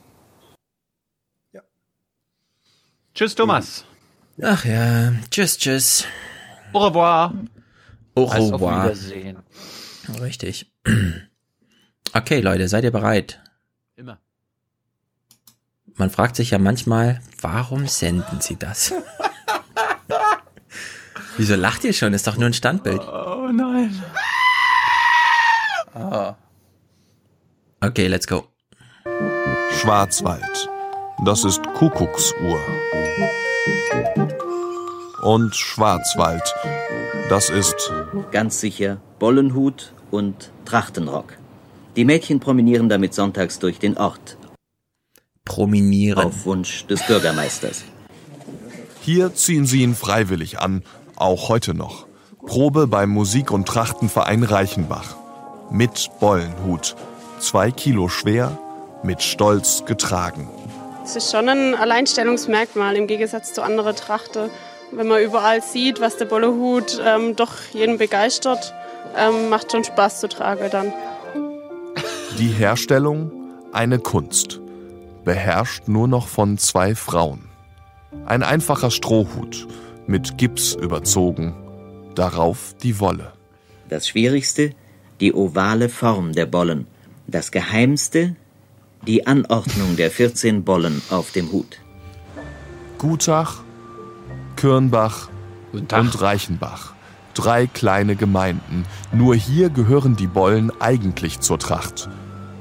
Ja. 1.54 1.62
Tschüss, 3.16 3.34
Thomas. 3.34 3.84
Ach 4.44 4.64
ja, 4.64 5.14
tschüss, 5.32 5.58
tschüss. 5.58 6.06
Au 6.72 6.86
revoir. 6.86 7.34
Au 8.14 8.26
revoir. 8.26 8.92
Auf 8.92 8.92
Wiedersehen. 8.92 9.40
Richtig. 10.22 10.72
Okay, 12.14 12.42
Leute, 12.42 12.68
seid 12.68 12.84
ihr 12.84 12.92
bereit? 12.92 13.40
Immer. 13.96 14.20
Man 15.96 16.10
fragt 16.10 16.36
sich 16.36 16.52
ja 16.52 16.60
manchmal, 16.60 17.22
warum 17.40 17.88
senden 17.88 18.42
sie 18.42 18.58
das? 18.58 18.94
Wieso 21.38 21.56
lacht 21.56 21.84
ihr 21.84 21.94
schon? 21.94 22.14
Ist 22.14 22.28
doch 22.28 22.38
nur 22.38 22.48
ein 22.48 22.54
Standbild. 22.54 23.02
Oh 23.02 23.50
nein. 23.52 24.02
Oh. 25.96 26.34
Okay, 27.82 28.08
let's 28.08 28.28
go. 28.28 28.48
Schwarzwald. 29.80 30.70
Das 31.26 31.44
ist 31.44 31.62
Kuckucksuhr. 31.76 32.60
Und 35.24 35.56
Schwarzwald. 35.56 36.44
Das 37.30 37.50
ist 37.50 37.92
ganz 38.32 38.60
sicher 38.60 38.98
Bollenhut 39.20 39.94
und 40.12 40.52
Trachtenrock. 40.66 41.38
Die 41.96 42.06
Mädchen 42.06 42.40
promenieren 42.40 42.90
damit 42.90 43.14
sonntags 43.14 43.60
durch 43.60 43.80
den 43.80 43.98
Ort. 43.98 44.38
Promenieren. 45.46 46.24
Auf 46.24 46.46
Wunsch 46.46 46.86
des 46.88 47.06
Bürgermeisters. 47.06 47.84
Hier 49.02 49.34
ziehen 49.34 49.66
sie 49.66 49.82
ihn 49.82 49.96
freiwillig 49.96 50.60
an, 50.60 50.84
auch 51.22 51.50
heute 51.50 51.74
noch. 51.74 52.06
Probe 52.46 52.88
beim 52.88 53.10
Musik- 53.10 53.52
und 53.52 53.68
Trachtenverein 53.68 54.44
Reichenbach. 54.44 55.16
Mit 55.70 56.10
Bollenhut. 56.20 56.96
Zwei 57.40 57.72
Kilo 57.72 58.10
schwer, 58.10 58.58
mit 59.04 59.22
Stolz 59.22 59.86
getragen. 59.86 60.50
Es 61.04 61.16
ist 61.16 61.32
schon 61.32 61.50
ein 61.50 61.76
Alleinstellungsmerkmal 61.76 62.96
im 62.96 63.08
Gegensatz 63.08 63.54
zu 63.54 63.64
anderen 63.64 63.96
Trachten. 63.96 64.50
Wenn 64.92 65.08
man 65.08 65.22
überall 65.22 65.62
sieht, 65.62 66.02
was 66.02 66.18
der 66.18 66.26
Bollehut 66.26 67.02
ähm, 67.04 67.36
doch 67.36 67.54
jeden 67.72 67.98
begeistert, 67.98 68.74
ähm, 69.16 69.50
macht 69.50 69.72
schon 69.72 69.84
Spaß 69.84 70.20
zu 70.20 70.28
tragen 70.28 70.70
dann. 70.72 70.94
Die 72.38 72.50
Herstellung 72.50 73.32
eine 73.72 74.00
Kunst, 74.00 74.60
beherrscht 75.24 75.88
nur 75.88 76.08
noch 76.08 76.28
von 76.28 76.58
zwei 76.58 76.96
Frauen. 76.96 77.50
Ein 78.26 78.44
einfacher 78.44 78.92
Strohhut, 78.92 79.68
mit 80.12 80.38
Gips 80.38 80.74
überzogen, 80.74 81.56
darauf 82.16 82.76
die 82.84 83.00
Wolle. 83.00 83.32
Das 83.90 84.10
Schwierigste, 84.10 84.72
die 85.22 85.34
ovale 85.34 85.88
Form 85.88 86.34
der 86.34 86.46
Bollen. 86.46 86.86
Das 87.28 87.52
Geheimste, 87.52 88.36
die 89.08 89.26
Anordnung 89.26 89.96
der 89.96 90.12
14 90.12 90.66
Bollen 90.66 91.02
auf 91.10 91.32
dem 91.32 91.52
Hut. 91.54 91.80
Gutach, 92.98 93.62
Kürnbach 94.58 95.30
und 95.72 96.22
Reichenbach. 96.22 96.94
Drei 97.34 97.68
kleine 97.68 98.18
Gemeinden. 98.18 98.84
Nur 99.14 99.36
hier 99.36 99.70
gehören 99.70 100.18
die 100.18 100.28
Bollen 100.28 100.74
eigentlich 100.82 101.40
zur 101.40 101.58
Tracht. 101.58 102.10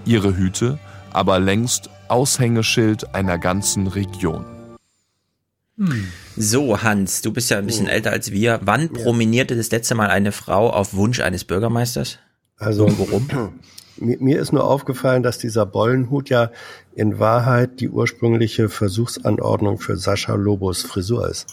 Ihre 0.05 0.37
Hüte 0.37 0.79
aber 1.13 1.41
längst 1.41 1.91
Aushängeschild 2.07 3.13
einer 3.17 3.39
ganzen 3.39 3.89
Region. 3.89 4.45
Hm. 5.81 6.09
So, 6.37 6.83
Hans, 6.83 7.23
du 7.23 7.33
bist 7.33 7.49
ja 7.49 7.57
ein 7.57 7.65
bisschen 7.65 7.87
oh. 7.87 7.91
älter 7.91 8.13
als 8.13 8.33
wir. 8.33 8.61
Wann 8.63 8.91
ja. 8.95 9.03
promenierte 9.03 9.57
das 9.57 9.71
letzte 9.71 9.95
Mal 9.95 10.09
eine 10.09 10.31
Frau 10.31 10.69
auf 10.71 10.93
Wunsch 10.93 11.21
eines 11.21 11.45
Bürgermeisters? 11.45 12.19
Also, 12.59 12.87
warum? 12.99 13.59
Mir 13.97 14.41
ist 14.41 14.53
nur 14.53 14.65
aufgefallen, 14.65 15.23
dass 15.23 15.39
dieser 15.39 15.65
Bollenhut 15.65 16.29
ja 16.29 16.51
in 16.95 17.19
Wahrheit 17.19 17.81
die 17.81 17.89
ursprüngliche 17.89 18.69
Versuchsanordnung 18.69 19.79
für 19.79 19.97
Sascha 19.97 20.35
Lobos 20.35 20.83
Frisur 20.83 21.29
ist. 21.29 21.47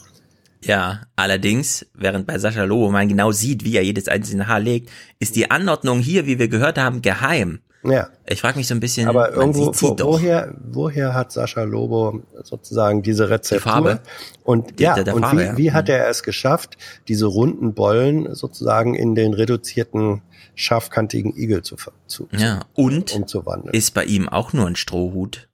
Ja, 0.61 1.01
allerdings, 1.15 1.85
während 1.93 2.27
bei 2.27 2.37
Sascha 2.37 2.63
Lobo 2.63 2.89
man 2.89 3.07
genau 3.07 3.31
sieht, 3.31 3.63
wie 3.63 3.77
er 3.77 3.83
jedes 3.83 4.07
einzelne 4.07 4.47
Haar 4.47 4.59
legt, 4.59 4.89
ist 5.19 5.35
die 5.35 5.51
Anordnung 5.51 5.99
hier, 5.99 6.25
wie 6.25 6.39
wir 6.39 6.47
gehört 6.47 6.77
haben, 6.77 7.01
geheim. 7.01 7.59
Ja. 7.83 8.09
Ich 8.25 8.41
frage 8.41 8.57
mich 8.57 8.67
so 8.67 8.73
ein 8.73 8.79
bisschen, 8.79 9.07
aber 9.07 9.31
irgendwo, 9.33 9.67
wo, 9.73 9.95
woher, 9.99 10.53
woher 10.59 11.13
hat 11.13 11.31
Sascha 11.31 11.63
Lobo 11.63 12.23
sozusagen 12.43 13.03
diese 13.03 13.29
Rezeptur? 13.29 13.57
Die 13.59 13.63
Farbe? 13.69 14.01
Und, 14.43 14.79
die, 14.79 14.83
ja, 14.83 15.01
der, 15.01 15.15
und 15.15 15.21
Farbe, 15.21 15.39
wie, 15.39 15.45
ja. 15.45 15.57
wie 15.57 15.71
hat 15.71 15.87
mhm. 15.87 15.93
er 15.93 16.09
es 16.09 16.23
geschafft, 16.23 16.77
diese 17.07 17.27
runden 17.27 17.73
Bollen 17.73 18.33
sozusagen 18.33 18.95
in 18.95 19.15
den 19.15 19.33
reduzierten, 19.33 20.21
scharfkantigen 20.55 21.37
Igel 21.37 21.61
zu, 21.61 21.75
zu, 22.07 22.27
ja. 22.31 22.61
und 22.73 23.15
umzuwandeln? 23.15 23.73
Ist 23.73 23.93
bei 23.93 24.03
ihm 24.05 24.27
auch 24.27 24.53
nur 24.53 24.65
ein 24.65 24.75
Strohhut? 24.75 25.47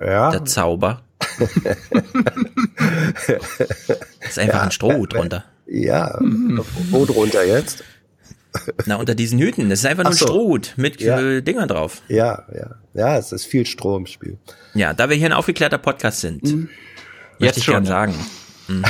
Ja. 0.00 0.30
Der 0.30 0.44
Zauber. 0.44 1.02
ist 4.20 4.38
einfach 4.38 4.54
ja. 4.54 4.62
ein 4.62 4.70
Strohhut 4.70 5.14
drunter. 5.14 5.44
Ja, 5.66 6.18
wo 6.90 7.06
drunter 7.06 7.44
jetzt? 7.44 7.82
Na, 8.86 8.96
unter 8.96 9.14
diesen 9.14 9.38
Hüten. 9.38 9.68
Das 9.70 9.80
ist 9.80 9.86
einfach 9.86 10.04
nur 10.04 10.12
ein 10.12 10.16
so. 10.16 10.26
Strohhut 10.26 10.74
mit 10.76 11.00
ja. 11.00 11.20
äh, 11.20 11.42
Dingern 11.42 11.68
drauf. 11.68 12.02
Ja, 12.08 12.44
ja. 12.54 12.76
Ja, 12.94 13.18
es 13.18 13.32
ist 13.32 13.44
viel 13.44 13.66
Stroh 13.66 13.96
im 13.96 14.06
Spiel. 14.06 14.38
Ja, 14.74 14.94
da 14.94 15.08
wir 15.08 15.16
hier 15.16 15.26
ein 15.26 15.32
aufgeklärter 15.32 15.78
Podcast 15.78 16.20
sind, 16.20 16.44
mhm. 16.44 16.68
jetzt 17.38 17.58
ich 17.58 17.64
schon 17.64 17.84
sagen. 17.84 18.14
Mhm. 18.68 18.84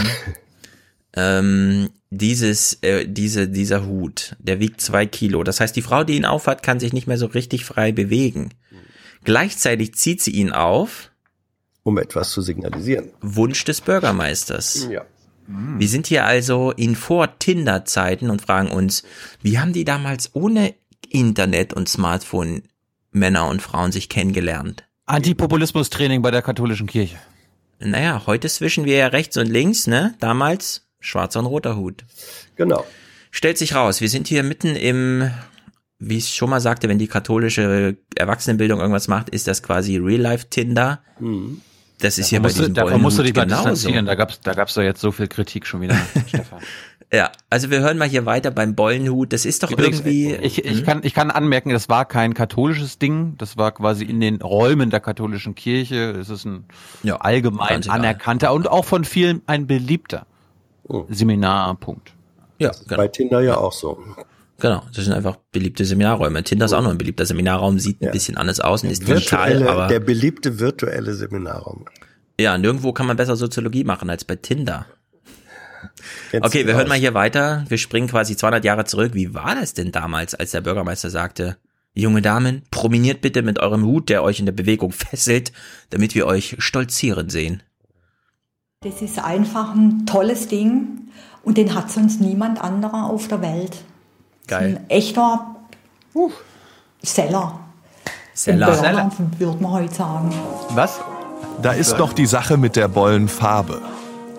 ähm, 1.16 1.90
dieses, 2.10 2.78
äh, 2.82 3.06
diese, 3.08 3.48
dieser 3.48 3.86
Hut, 3.86 4.36
der 4.38 4.60
wiegt 4.60 4.80
zwei 4.80 5.06
Kilo. 5.06 5.42
Das 5.42 5.60
heißt, 5.60 5.74
die 5.74 5.82
Frau, 5.82 6.04
die 6.04 6.16
ihn 6.16 6.26
aufhat, 6.26 6.62
kann 6.62 6.80
sich 6.80 6.92
nicht 6.92 7.06
mehr 7.06 7.18
so 7.18 7.26
richtig 7.26 7.64
frei 7.64 7.92
bewegen. 7.92 8.50
Gleichzeitig 9.24 9.94
zieht 9.94 10.22
sie 10.22 10.32
ihn 10.32 10.52
auf. 10.52 11.10
Um 11.82 11.98
etwas 11.98 12.30
zu 12.30 12.42
signalisieren. 12.42 13.10
Wunsch 13.20 13.64
des 13.64 13.80
Bürgermeisters. 13.80 14.88
Ja. 14.90 15.04
Mhm. 15.46 15.78
Wir 15.78 15.88
sind 15.88 16.06
hier 16.06 16.24
also 16.24 16.72
in 16.72 16.96
Vor-Tinder-Zeiten 16.96 18.30
und 18.30 18.42
fragen 18.42 18.70
uns, 18.70 19.02
wie 19.42 19.58
haben 19.58 19.72
die 19.72 19.84
damals 19.84 20.34
ohne 20.34 20.74
Internet 21.08 21.72
und 21.72 21.88
Smartphone 21.88 22.62
Männer 23.10 23.48
und 23.48 23.62
Frauen 23.62 23.92
sich 23.92 24.08
kennengelernt? 24.08 24.84
Antipopulismus-Training 25.06 26.22
bei 26.22 26.30
der 26.30 26.42
katholischen 26.42 26.86
Kirche. 26.86 27.18
Naja, 27.78 28.22
heute 28.26 28.48
zwischen 28.48 28.84
wir 28.84 28.96
ja 28.96 29.06
rechts 29.08 29.36
und 29.36 29.46
links, 29.46 29.86
ne? 29.86 30.14
Damals 30.18 30.86
schwarzer 31.00 31.40
und 31.40 31.46
roter 31.46 31.76
Hut. 31.76 32.04
Genau. 32.56 32.84
Stellt 33.30 33.58
sich 33.58 33.74
raus, 33.74 34.00
wir 34.00 34.08
sind 34.08 34.26
hier 34.26 34.42
mitten 34.42 34.76
im, 34.76 35.30
wie 35.98 36.18
ich 36.18 36.34
schon 36.34 36.50
mal 36.50 36.60
sagte, 36.60 36.88
wenn 36.88 36.98
die 36.98 37.08
katholische 37.08 37.96
Erwachsenenbildung 38.16 38.80
irgendwas 38.80 39.08
macht, 39.08 39.28
ist 39.28 39.46
das 39.46 39.62
quasi 39.62 39.96
Real-Life-Tinder. 39.98 41.02
Mhm. 41.20 41.60
Das 42.00 42.18
ist 42.18 42.30
ja 42.30 42.40
bei 42.40 42.48
diesem 42.48 42.74
Davon 42.74 43.00
musst 43.00 43.18
du 43.18 43.22
dich 43.22 43.34
mal 43.34 43.46
distanzieren, 43.46 44.06
da 44.06 44.14
gab's, 44.14 44.40
da 44.40 44.52
gab's 44.52 44.74
doch 44.74 44.82
jetzt 44.82 45.00
so 45.00 45.12
viel 45.12 45.28
Kritik 45.28 45.66
schon 45.66 45.80
wieder, 45.80 45.96
Stefan. 46.26 46.60
Ja, 47.12 47.30
also 47.48 47.70
wir 47.70 47.80
hören 47.80 47.96
mal 47.96 48.08
hier 48.08 48.26
weiter 48.26 48.50
beim 48.50 48.74
Bollenhut. 48.74 49.32
Das 49.32 49.44
ist 49.44 49.62
doch 49.62 49.70
Übrigens, 49.70 50.00
irgendwie. 50.00 50.34
Ich, 50.34 50.64
ich, 50.64 50.78
hm? 50.78 50.84
kann, 50.84 51.00
ich 51.04 51.14
kann 51.14 51.30
anmerken, 51.30 51.70
das 51.70 51.88
war 51.88 52.06
kein 52.06 52.34
katholisches 52.34 52.98
Ding. 52.98 53.36
Das 53.38 53.56
war 53.56 53.70
quasi 53.70 54.04
in 54.04 54.20
den 54.20 54.42
Räumen 54.42 54.90
der 54.90 54.98
katholischen 54.98 55.54
Kirche. 55.54 56.10
Es 56.10 56.28
ist 56.28 56.44
ein 56.44 56.64
ja, 57.04 57.16
allgemein 57.16 57.88
anerkannter 57.88 58.52
und 58.52 58.68
auch 58.68 58.84
von 58.84 59.04
vielen 59.04 59.42
ein 59.46 59.68
beliebter 59.68 60.26
oh. 60.88 61.04
Seminarpunkt. 61.08 62.12
Ja, 62.58 62.70
genau. 62.70 62.96
bei 62.96 63.08
Tinder 63.08 63.40
ja 63.40 63.58
auch 63.58 63.72
so. 63.72 64.02
Genau, 64.60 64.82
das 64.94 65.04
sind 65.04 65.14
einfach 65.14 65.36
beliebte 65.52 65.84
Seminarräume. 65.84 66.42
Tinder 66.44 66.66
ist 66.66 66.72
auch 66.72 66.82
noch 66.82 66.90
ein 66.90 66.98
beliebter 66.98 67.26
Seminarraum, 67.26 67.78
sieht 67.78 68.00
ja. 68.00 68.08
ein 68.08 68.12
bisschen 68.12 68.36
anders 68.36 68.60
aus 68.60 68.84
und 68.84 68.90
ist 68.90 69.06
digital, 69.06 69.66
aber 69.66 69.88
der 69.88 70.00
beliebte 70.00 70.60
virtuelle 70.60 71.14
Seminarraum. 71.14 71.86
Ja, 72.38 72.56
nirgendwo 72.56 72.92
kann 72.92 73.06
man 73.06 73.16
besser 73.16 73.36
Soziologie 73.36 73.84
machen 73.84 74.10
als 74.10 74.24
bei 74.24 74.36
Tinder. 74.36 74.86
Kennst 76.30 76.46
okay, 76.46 76.66
wir 76.66 76.74
hören 76.74 76.88
mal 76.88 76.98
hier 76.98 77.14
weiter. 77.14 77.64
Wir 77.68 77.78
springen 77.78 78.08
quasi 78.08 78.36
200 78.36 78.64
Jahre 78.64 78.84
zurück. 78.84 79.14
Wie 79.14 79.34
war 79.34 79.54
das 79.54 79.74
denn 79.74 79.92
damals, 79.92 80.34
als 80.34 80.52
der 80.52 80.60
Bürgermeister 80.60 81.10
sagte, 81.10 81.56
junge 81.92 82.22
Damen, 82.22 82.62
promeniert 82.70 83.20
bitte 83.20 83.42
mit 83.42 83.58
eurem 83.58 83.84
Hut, 83.84 84.08
der 84.08 84.22
euch 84.22 84.40
in 84.40 84.46
der 84.46 84.52
Bewegung 84.52 84.92
fesselt, 84.92 85.52
damit 85.90 86.14
wir 86.14 86.26
euch 86.26 86.56
stolzieren 86.58 87.28
sehen? 87.28 87.62
Das 88.80 89.00
ist 89.00 89.18
einfach 89.18 89.74
ein 89.74 90.06
tolles 90.06 90.48
Ding 90.48 91.08
und 91.42 91.56
den 91.56 91.74
hat 91.74 91.90
sonst 91.90 92.20
niemand 92.20 92.60
anderer 92.60 93.04
auf 93.04 93.28
der 93.28 93.40
Welt. 93.40 93.84
Geil. 94.46 94.80
Ein 94.80 94.90
echter 94.90 95.56
uh, 96.14 96.30
Seller. 97.02 97.60
Seller. 98.34 98.66
Burner, 98.66 99.12
würde 99.38 99.62
man 99.62 99.72
heute 99.72 99.94
sagen. 99.94 100.34
Was? 100.70 101.00
Da 101.62 101.72
ist 101.72 101.98
noch 101.98 102.12
die 102.12 102.26
Sache 102.26 102.56
mit 102.56 102.76
der 102.76 102.88
Bollenfarbe. 102.88 103.80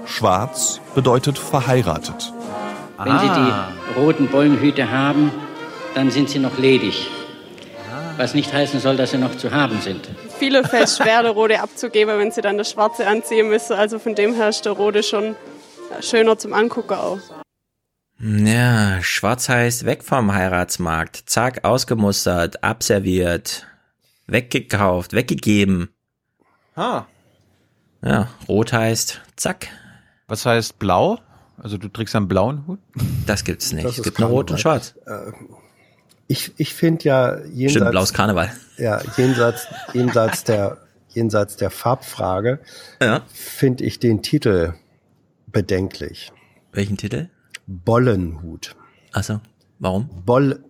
Schwarz 0.05 0.81
bedeutet 0.93 1.37
verheiratet. 1.37 2.33
Wenn 2.97 3.19
Sie 3.19 3.27
die 3.27 3.99
roten 3.99 4.27
Bollenhüte 4.27 4.91
haben, 4.91 5.31
dann 5.95 6.11
sind 6.11 6.29
sie 6.29 6.39
noch 6.39 6.57
ledig. 6.57 7.07
Was 8.17 8.33
nicht 8.33 8.53
heißen 8.53 8.79
soll, 8.79 8.95
dass 8.95 9.11
sie 9.11 9.17
noch 9.17 9.35
zu 9.35 9.51
haben 9.51 9.79
sind. 9.81 10.09
Viele 10.37 10.63
fällt 10.63 10.89
schwer, 10.89 11.23
der 11.23 11.31
rote 11.31 11.61
abzugeben, 11.61 12.17
wenn 12.17 12.31
sie 12.31 12.41
dann 12.41 12.57
das 12.57 12.71
schwarze 12.71 13.07
anziehen 13.07 13.49
müssen. 13.49 13.73
Also 13.73 13.99
von 13.99 14.15
dem 14.15 14.33
her 14.33 14.49
ist 14.49 14.65
der 14.65 14.73
rote 14.73 15.03
schon 15.03 15.35
schöner 16.01 16.37
zum 16.37 16.53
Angucken 16.53 16.93
auch. 16.93 17.19
Ja, 18.19 19.01
schwarz 19.01 19.49
heißt 19.49 19.85
weg 19.85 20.03
vom 20.03 20.33
Heiratsmarkt. 20.33 21.23
Zack, 21.25 21.63
ausgemustert, 21.65 22.63
abserviert, 22.63 23.67
weggekauft, 24.27 25.13
weggegeben. 25.13 25.89
Ah. 26.75 27.05
Ja, 28.01 28.29
rot 28.47 28.71
heißt 28.73 29.21
zack. 29.35 29.67
Was 30.27 30.45
heißt 30.45 30.79
blau? 30.79 31.19
Also 31.57 31.77
du 31.77 31.87
trägst 31.89 32.15
einen 32.15 32.27
blauen 32.27 32.65
Hut? 32.67 32.79
Das 33.25 33.43
gibt's 33.43 33.71
nicht. 33.71 33.85
Das 33.85 33.97
Es 33.97 34.03
gibt 34.03 34.19
nur 34.19 34.29
rot 34.29 34.51
und 34.51 34.59
schwarz. 34.59 34.95
Äh, 35.05 35.31
Ich, 36.27 36.53
ich 36.57 36.73
finde 36.73 37.03
ja 37.05 37.37
jenseits, 37.45 37.71
Stimmt, 37.73 37.91
blaues 37.91 38.13
Karneval. 38.13 38.51
Ja, 38.77 39.01
jenseits, 39.15 39.67
jenseits 39.93 40.43
der, 40.43 40.77
jenseits 41.09 41.55
der 41.57 41.69
Farbfrage 41.69 42.59
Ja. 43.01 43.21
finde 43.31 43.83
ich 43.83 43.99
den 43.99 44.21
Titel 44.23 44.73
bedenklich. 45.47 46.31
Welchen 46.71 46.97
Titel? 46.97 47.29
Bollenhut. 47.67 48.75
Achso, 49.11 49.41
warum? 49.79 50.09
Boll, 50.25 50.63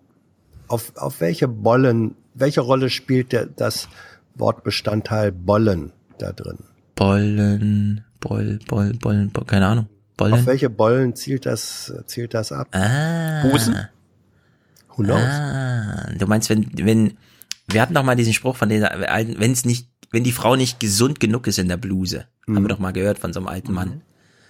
auf, 0.68 0.96
auf 0.96 1.22
welche 1.22 1.48
Bollen, 1.48 2.16
welche 2.34 2.62
Rolle 2.62 2.90
spielt 2.90 3.32
der, 3.32 3.46
das 3.46 3.88
Wortbestandteil 4.36 5.32
Bollen 5.32 5.92
da 6.18 6.32
drin? 6.32 6.60
Bollen, 6.96 8.04
Boll, 8.20 8.60
Boll, 8.68 8.94
Bollen, 8.94 9.32
Boll, 9.32 9.46
keine 9.46 9.68
Ahnung. 9.68 9.88
Bollen. 10.18 10.34
Auf 10.34 10.46
welche 10.46 10.70
Bollen 10.70 11.16
zielt 11.16 11.46
das, 11.46 11.94
zielt 12.06 12.34
das 12.34 12.52
ab? 12.52 12.70
Ah. 12.72 13.44
Hosen? 13.44 13.76
Who 14.96 15.04
knows? 15.04 15.20
Ah, 15.20 16.10
du 16.18 16.26
meinst, 16.26 16.50
wenn, 16.50 16.70
wenn, 16.78 17.18
wir 17.68 17.82
hatten 17.82 17.94
doch 17.94 18.04
mal 18.04 18.16
diesen 18.16 18.34
Spruch 18.34 18.56
von 18.56 18.70
dieser 18.70 18.92
alten, 19.12 19.40
wenn 19.40 19.52
es 19.52 19.66
nicht, 19.66 19.90
wenn 20.12 20.24
die 20.24 20.32
Frau 20.32 20.56
nicht 20.56 20.80
gesund 20.80 21.20
genug 21.20 21.48
ist 21.48 21.60
in 21.60 21.68
der 21.68 21.78
Bluse, 21.78 22.28
haben 22.48 22.62
wir 22.62 22.70
doch 22.70 22.80
mal 22.80 22.94
gehört 22.94 23.20
von 23.20 23.34
so 23.34 23.42
einem 23.42 23.48
alten 23.48 23.74
Mann, 23.74 24.02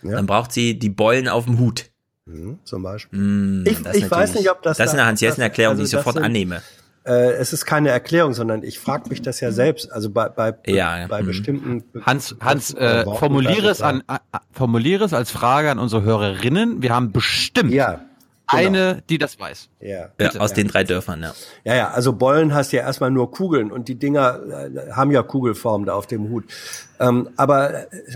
dann 0.03 0.27
braucht 0.27 0.51
sie 0.51 0.77
die 0.77 0.89
Bollen 0.89 1.27
auf 1.27 1.45
dem 1.45 1.57
Hut. 1.57 1.89
Mhm, 2.27 2.59
zum 2.63 2.81
Beispiel. 2.81 3.19
Mm, 3.19 3.63
Ich- 3.67 3.83
das 3.83 3.95
ist 3.95 4.03
ich 4.03 4.11
weiß 4.11 4.33
nicht, 4.35 4.49
ob 4.49 4.63
das 4.63 4.77
Das 4.77 4.87
ist 4.87 4.93
eine 4.93 5.05
Hans-Jessen-Erklärung, 5.05 5.71
also 5.73 5.81
die 5.83 5.85
ich 5.85 5.91
sofort 5.91 6.15
sind- 6.15 6.23
annehme. 6.25 6.61
Äh, 7.05 7.33
es 7.33 7.53
ist 7.53 7.65
keine 7.67 7.89
Erklärung, 7.89 8.33
sondern 8.33 8.63
ich 8.63 8.79
frage 8.79 9.09
mich 9.09 9.21
das 9.21 9.39
ja 9.39 9.51
selbst. 9.51 9.91
Also 9.91 10.09
bei, 10.09 10.29
bei, 10.29 10.55
Ja, 10.65 11.05
bei 11.07 11.21
mhm. 11.21 11.27
bestimmten. 11.27 11.83
Hans, 12.03 12.35
Hans, 12.41 12.73
Äh, 12.73 13.03
formuliere 13.05 13.69
es 13.69 13.83
an, 13.83 14.01
äh, 14.07 14.17
formuliere 14.51 15.03
es 15.05 15.13
als 15.13 15.29
Frage 15.29 15.69
an 15.69 15.77
unsere 15.77 16.01
Hörerinnen. 16.01 16.81
Wir 16.81 16.95
haben 16.95 17.11
bestimmt 17.11 17.71
genau. 17.71 17.99
eine, 18.47 19.03
die 19.07 19.19
das 19.19 19.39
weiß. 19.39 19.69
Ja. 19.81 20.09
Ja, 20.19 20.31
aus 20.39 20.53
den 20.53 20.67
drei 20.67 20.83
Dörfern, 20.83 21.21
ja. 21.21 21.33
Ja, 21.63 21.75
ja, 21.75 21.89
also 21.91 22.11
Bollen 22.13 22.55
hast 22.55 22.71
ja 22.71 22.81
erstmal 22.81 23.11
nur 23.11 23.29
Kugeln 23.29 23.71
und 23.71 23.87
die 23.87 23.95
Dinger 23.99 24.39
äh, 24.49 24.91
haben 24.93 25.11
ja 25.11 25.21
Kugelform 25.21 25.85
da 25.85 25.93
auf 25.93 26.07
dem 26.07 26.29
Hut. 26.29 26.45
Ähm, 26.99 27.29
aber 27.37 27.93
äh, 27.93 28.07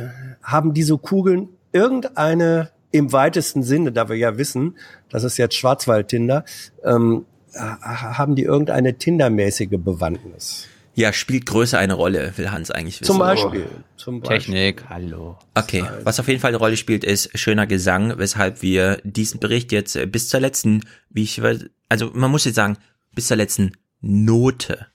haben 0.42 0.74
diese 0.74 0.98
Kugeln 0.98 1.50
irgendeine 1.74 2.72
im 2.92 3.12
weitesten 3.12 3.64
Sinne, 3.64 3.92
da 3.92 4.10
wir 4.10 4.16
ja 4.18 4.38
wissen, 4.38 4.78
das 5.10 5.24
ist 5.24 5.38
jetzt 5.38 5.56
Schwarzwald-Tinder, 5.56 6.44
ähm, 6.84 7.26
ha- 7.56 8.18
haben 8.18 8.36
die 8.36 8.44
irgendeine 8.44 8.98
Tindermäßige 8.98 9.78
Bewandtnis? 9.78 10.68
Ja, 10.96 11.14
spielt 11.14 11.46
Größe 11.46 11.78
eine 11.78 11.94
Rolle, 11.94 12.34
will 12.36 12.52
Hans 12.52 12.72
eigentlich 12.72 13.00
wissen. 13.00 13.12
Zum 13.14 13.20
Beispiel. 13.20 13.68
Zum 13.96 14.20
Beispiel. 14.20 14.38
Technik, 14.56 14.90
hallo. 14.90 15.38
Okay, 15.54 15.86
was 16.04 16.20
auf 16.20 16.28
jeden 16.28 16.42
Fall 16.42 16.50
eine 16.50 16.58
Rolle 16.58 16.76
spielt, 16.76 17.04
ist 17.06 17.38
schöner 17.38 17.68
Gesang, 17.68 18.18
weshalb 18.18 18.62
wir 18.62 19.00
diesen 19.04 19.40
Bericht 19.40 19.72
jetzt 19.72 19.96
äh, 19.96 20.06
bis 20.06 20.28
zur 20.28 20.40
letzten, 20.42 20.82
wie 21.10 21.24
ich, 21.24 21.42
also 21.88 22.12
man 22.14 22.32
muss 22.32 22.44
jetzt 22.46 22.56
sagen, 22.56 22.78
bis 23.14 23.28
zur 23.28 23.38
letzten 23.38 23.72
Note 24.02 24.88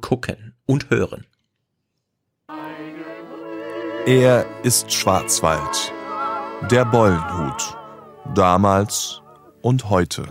gucken 0.00 0.54
und 0.64 0.90
hören. 0.90 1.26
Er 4.06 4.46
ist 4.62 4.92
Schwarzwald. 4.92 5.92
Der 6.62 6.84
Bollenhut. 6.84 7.76
Damals 8.34 9.20
und 9.62 9.88
heute. 9.88 10.24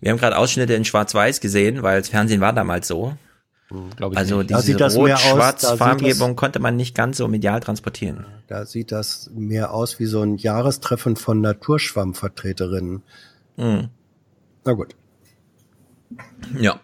Wir 0.00 0.10
haben 0.10 0.18
gerade 0.18 0.36
Ausschnitte 0.36 0.74
in 0.74 0.84
Schwarz-Weiß 0.84 1.40
gesehen, 1.40 1.82
weil 1.82 2.00
das 2.00 2.10
Fernsehen 2.10 2.40
war 2.40 2.52
damals 2.52 2.86
so. 2.86 3.16
Glaub 3.96 4.12
ich 4.12 4.18
also 4.18 4.38
nicht. 4.38 4.50
Da 4.50 4.56
diese 4.56 4.66
sieht 4.66 4.80
das 4.80 4.96
mehr 4.96 5.14
aus- 5.16 5.22
da 5.22 5.28
rot-schwarz 5.30 5.60
sieht 5.68 5.78
Farbgebung 5.78 6.30
das- 6.30 6.36
konnte 6.36 6.58
man 6.58 6.76
nicht 6.76 6.94
ganz 6.96 7.18
so 7.18 7.28
medial 7.28 7.60
transportieren. 7.60 8.26
Da 8.48 8.66
sieht 8.66 8.90
das 8.92 9.30
mehr 9.34 9.72
aus 9.72 9.98
wie 10.00 10.06
so 10.06 10.22
ein 10.22 10.36
Jahrestreffen 10.36 11.16
von 11.16 11.40
Naturschwammvertreterinnen. 11.40 13.02
Mhm. 13.56 13.88
Na 14.64 14.72
gut. 14.72 14.96
Ja. 16.58 16.80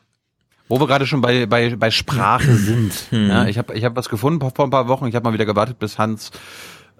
Wo 0.69 0.81
wir 0.81 0.87
gerade 0.87 1.07
schon 1.07 1.21
bei, 1.21 1.47
bei, 1.47 1.77
bei 1.77 1.91
Sprache 1.91 2.55
sind. 2.57 2.93
Mhm. 3.11 3.29
ja, 3.29 3.47
ich 3.47 3.59
habe 3.59 3.75
ich 3.75 3.85
hab 3.85 3.97
was 3.97 4.09
gefunden 4.09 4.41
vor 4.41 4.67
ein 4.67 4.71
paar 4.71 4.89
Wochen. 4.89 5.07
Ich 5.07 5.15
habe 5.15 5.25
mal 5.25 5.33
wieder 5.35 5.47
gewartet, 5.47 5.79
bis 5.79 5.99
Hans 5.99 6.31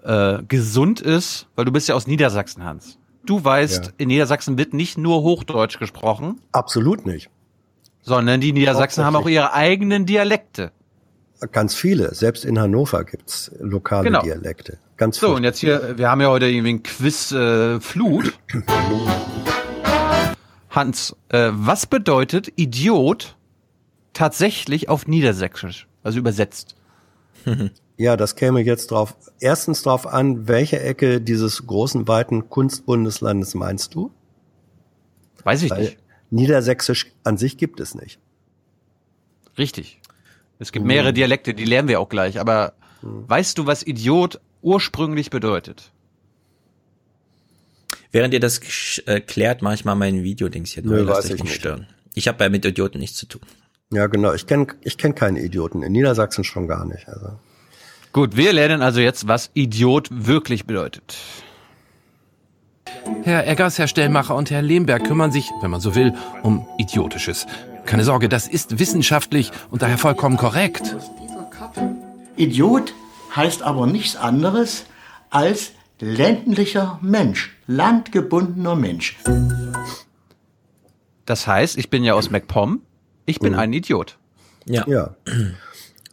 äh, 0.03 0.43
gesund 0.47 1.01
ist, 1.01 1.47
weil 1.55 1.65
du 1.65 1.71
bist 1.71 1.87
ja 1.89 1.95
aus 1.95 2.07
Niedersachsen, 2.07 2.63
Hans. 2.63 2.97
Du 3.25 3.43
weißt, 3.43 3.85
Ja. 3.87 3.91
in 3.97 4.07
Niedersachsen 4.07 4.57
wird 4.57 4.73
nicht 4.73 4.97
nur 4.97 5.21
Hochdeutsch 5.21 5.79
gesprochen, 5.79 6.39
Absolut 6.53 7.05
nicht. 7.05 7.29
Sondern 8.07 8.39
die 8.39 8.53
Niedersachsen 8.53 9.03
haben 9.03 9.17
auch 9.17 9.27
ihre 9.27 9.53
eigenen 9.53 10.05
Dialekte. 10.05 10.71
Ganz 11.51 11.75
viele. 11.75 12.15
Selbst 12.15 12.45
in 12.45 12.57
Hannover 12.57 13.03
gibt's 13.03 13.51
lokale 13.59 14.05
Genau. 14.05 14.21
Dialekte. 14.21 14.77
Ganz 14.95 15.19
So, 15.19 15.35
und 15.35 15.43
jetzt 15.43 15.59
hier, 15.59 15.97
wir 15.97 16.09
haben 16.09 16.21
ja 16.21 16.29
heute 16.29 16.45
irgendwie 16.47 16.75
ein 16.75 16.83
Quiz 16.83 17.33
äh, 17.33 17.81
Flut. 17.81 18.39
Hans, 20.69 21.17
äh, 21.29 21.49
was 21.51 21.85
bedeutet 21.85 22.53
Idiot 22.55 23.35
tatsächlich 24.13 24.87
auf 24.87 25.05
Niedersächsisch, 25.07 25.87
also 26.01 26.17
übersetzt? 26.17 26.75
Ja, 27.99 28.15
das 28.15 28.35
käme 28.35 28.61
jetzt 28.61 28.91
drauf. 28.91 29.17
Erstens 29.39 29.81
drauf 29.81 30.05
an, 30.05 30.47
welche 30.47 30.79
Ecke 30.79 31.19
dieses 31.19 31.65
großen, 31.65 32.07
weiten 32.07 32.47
Kunstbundeslandes 32.47 33.55
meinst 33.55 33.95
du? 33.95 34.11
Weiß 35.43 35.63
ich 35.63 35.71
Weil 35.71 35.81
nicht. 35.81 35.97
Niedersächsisch 36.29 37.07
an 37.23 37.37
sich 37.37 37.57
gibt 37.57 37.79
es 37.79 37.95
nicht. 37.95 38.19
Richtig. 39.57 40.01
Es 40.59 40.71
gibt 40.71 40.85
mehrere 40.85 41.13
Dialekte, 41.13 41.53
die 41.53 41.65
lernen 41.65 41.87
wir 41.87 41.99
auch 41.99 42.09
gleich, 42.09 42.39
aber 42.39 42.73
weißt 43.01 43.57
du, 43.57 43.65
was 43.65 43.85
Idiot 43.85 44.39
ursprünglich 44.61 45.29
bedeutet? 45.29 45.91
Während 48.11 48.33
ihr 48.33 48.39
das 48.39 48.59
äh, 49.05 49.19
klärt, 49.19 49.61
mache 49.61 49.75
ich 49.75 49.85
mal 49.85 49.95
mein 49.95 50.23
Videodings 50.23 50.71
hier 50.71 50.83
Nö, 50.83 51.07
weiß 51.07 51.17
euch 51.17 51.25
ich 51.25 51.31
nicht 51.31 51.43
nicht. 51.43 51.55
stören. 51.55 51.87
Ich 52.13 52.27
habe 52.27 52.43
ja 52.43 52.49
mit 52.49 52.65
Idioten 52.65 52.99
nichts 52.99 53.17
zu 53.17 53.27
tun. 53.27 53.41
Ja, 53.91 54.07
genau. 54.07 54.33
Ich 54.33 54.47
kenne 54.47 54.67
ich 54.81 54.97
kenn 54.97 55.13
keine 55.15 55.41
Idioten. 55.41 55.83
In 55.83 55.91
Niedersachsen 55.91 56.43
schon 56.43 56.67
gar 56.67 56.85
nicht. 56.85 57.07
Also. 57.07 57.39
Gut, 58.13 58.35
wir 58.35 58.53
lernen 58.53 58.81
also 58.81 58.99
jetzt, 58.99 59.27
was 59.27 59.51
Idiot 59.53 60.07
wirklich 60.11 60.65
bedeutet. 60.65 61.17
Herr 63.23 63.47
Eggers, 63.47 63.77
Herr 63.77 63.87
Stellmacher 63.87 64.35
und 64.35 64.51
Herr 64.51 64.61
Lehmberg 64.61 65.05
kümmern 65.05 65.31
sich, 65.31 65.49
wenn 65.61 65.71
man 65.71 65.81
so 65.81 65.95
will, 65.95 66.13
um 66.43 66.67
Idiotisches. 66.77 67.45
Keine 67.85 68.03
Sorge, 68.03 68.29
das 68.29 68.47
ist 68.47 68.79
wissenschaftlich 68.79 69.51
und 69.71 69.81
daher 69.81 69.97
vollkommen 69.97 70.37
korrekt. 70.37 70.95
Idiot 72.35 72.93
heißt 73.35 73.63
aber 73.63 73.87
nichts 73.87 74.15
anderes 74.15 74.85
als 75.29 75.71
ländlicher 75.99 76.99
Mensch, 77.01 77.55
landgebundener 77.65 78.75
Mensch. 78.75 79.17
Das 81.25 81.47
heißt, 81.47 81.77
ich 81.77 81.89
bin 81.89 82.03
ja 82.03 82.13
aus 82.13 82.29
MacPom, 82.29 82.81
ich 83.25 83.39
bin 83.39 83.55
ein 83.55 83.73
Idiot. 83.73 84.17
Ja. 84.65 84.85
Ja. 84.87 85.15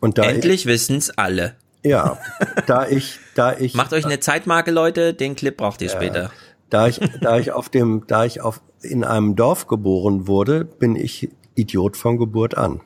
Und 0.01 0.19
da 0.19 0.25
Endlich 0.25 0.67
wissen's 0.67 1.11
alle. 1.11 1.57
Ja, 1.83 2.19
da 2.67 2.89
ich, 2.89 3.19
da 3.35 3.57
ich. 3.57 3.75
Macht 3.75 3.93
euch 3.93 4.07
eine 4.07 4.19
Zeitmarke, 4.19 4.70
Leute, 4.70 5.12
den 5.12 5.36
Clip 5.36 5.57
braucht 5.57 5.83
ihr 5.83 5.91
später. 5.91 6.31
Da 6.75 6.89
ich, 6.89 6.99
da 7.20 7.39
ich 7.39 7.53
auf 7.53 7.69
dem, 7.69 8.03
da 8.09 8.25
ich 8.25 8.41
auf, 8.41 8.61
in 8.83 9.05
einem 9.05 9.36
Dorf 9.36 9.69
geboren 9.69 10.27
wurde, 10.27 10.65
bin 10.65 10.97
ich 10.97 11.31
Idiot 11.55 11.97
von 11.97 12.19
Geburt 12.19 12.59
an. 12.59 12.81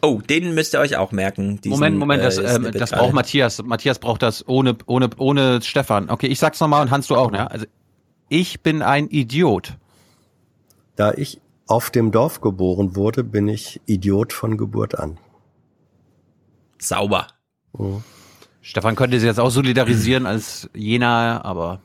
Oh, 0.00 0.22
den 0.26 0.54
müsst 0.54 0.72
ihr 0.72 0.80
euch 0.80 0.96
auch 0.96 1.12
merken. 1.12 1.60
Diesen, 1.60 1.74
Moment, 1.74 1.98
Moment, 1.98 2.24
das, 2.24 2.38
äh, 2.38 2.54
ähm, 2.54 2.70
das 2.72 2.92
braucht 2.92 3.12
Matthias. 3.12 3.62
Matthias 3.62 3.98
braucht 3.98 4.22
das 4.22 4.48
ohne, 4.48 4.78
ohne, 4.86 5.10
ohne 5.18 5.60
Stefan. 5.60 6.08
Okay, 6.08 6.28
ich 6.28 6.38
sag's 6.38 6.58
nochmal 6.58 6.80
und 6.80 6.90
Hans, 6.90 7.06
du 7.08 7.16
auch, 7.16 7.30
ne? 7.30 7.50
Also, 7.50 7.66
ich 8.30 8.62
bin 8.62 8.80
ein 8.80 9.10
Idiot. 9.10 9.76
Da 10.96 11.12
ich 11.12 11.42
auf 11.66 11.90
dem 11.90 12.12
Dorf 12.12 12.40
geboren 12.40 12.96
wurde, 12.96 13.24
bin 13.24 13.46
ich 13.48 13.78
Idiot 13.84 14.32
von 14.32 14.56
Geburt 14.56 14.98
an. 14.98 15.18
Sauber. 16.78 17.26
Mhm. 17.76 18.02
Stefan 18.62 18.96
könnte 18.96 19.20
sich 19.20 19.26
jetzt 19.26 19.38
auch 19.38 19.50
solidarisieren 19.50 20.24
als 20.24 20.70
Jena, 20.72 21.44
aber 21.44 21.82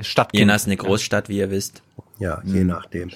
Stadtkind. 0.00 0.40
Jena 0.40 0.54
ist 0.54 0.66
eine 0.66 0.76
Großstadt, 0.76 1.28
wie 1.28 1.38
ihr 1.38 1.50
wisst. 1.50 1.82
Ja, 2.18 2.42
je 2.44 2.60
mhm. 2.60 2.68
nachdem. 2.68 3.10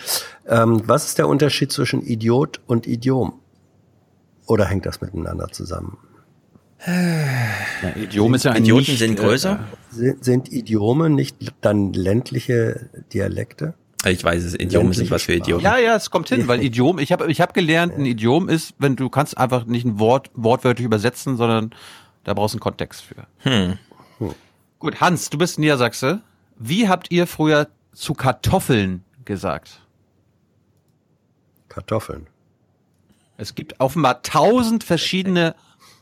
Ähm, 0.46 0.82
was 0.86 1.06
ist 1.06 1.18
der 1.18 1.28
Unterschied 1.28 1.72
zwischen 1.72 2.02
Idiot 2.02 2.60
und 2.66 2.86
Idiom? 2.86 3.34
Oder 4.46 4.66
hängt 4.66 4.86
das 4.86 5.00
miteinander 5.00 5.48
zusammen? 5.48 5.98
Ja, 6.86 7.90
Idiom 7.96 8.34
ist 8.34 8.44
ja 8.44 8.54
Idioten 8.54 8.92
nicht, 8.92 8.98
sind 8.98 9.18
größer. 9.18 9.54
Äh, 9.54 9.94
sind, 9.94 10.24
sind 10.24 10.52
Idiome 10.52 11.10
nicht 11.10 11.36
dann 11.60 11.92
ländliche 11.92 12.88
Dialekte? 13.12 13.74
Ich 14.06 14.22
weiß 14.22 14.44
es, 14.44 14.54
Idiom 14.54 14.92
sind 14.92 15.10
was 15.10 15.24
für 15.24 15.34
Idioten. 15.34 15.64
Ja, 15.64 15.76
ja, 15.76 15.96
es 15.96 16.10
kommt 16.10 16.28
hin, 16.28 16.46
weil 16.46 16.62
Idiom, 16.62 17.00
ich 17.00 17.10
habe 17.10 17.30
ich 17.30 17.40
hab 17.40 17.52
gelernt, 17.52 17.94
ein 17.96 18.06
Idiom 18.06 18.48
ist, 18.48 18.74
wenn 18.78 18.94
du 18.94 19.08
kannst 19.08 19.36
einfach 19.36 19.66
nicht 19.66 19.84
ein 19.84 19.98
Wort 19.98 20.30
wortwörtlich 20.34 20.84
übersetzen, 20.84 21.36
sondern 21.36 21.74
da 22.22 22.34
brauchst 22.34 22.54
du 22.54 22.56
einen 22.56 22.60
Kontext 22.60 23.02
für. 23.02 23.26
Hm. 23.38 23.78
Hm. 24.18 24.34
Gut, 24.78 25.00
Hans, 25.00 25.30
du 25.30 25.38
bist 25.38 25.58
Niedersachse. 25.58 26.20
Wie 26.58 26.88
habt 26.88 27.10
ihr 27.10 27.26
früher 27.26 27.68
zu 27.92 28.14
Kartoffeln 28.14 29.04
gesagt? 29.24 29.80
Kartoffeln. 31.68 32.26
Es 33.36 33.54
gibt 33.54 33.78
offenbar 33.78 34.22
tausend 34.22 34.82
verschiedene 34.82 35.54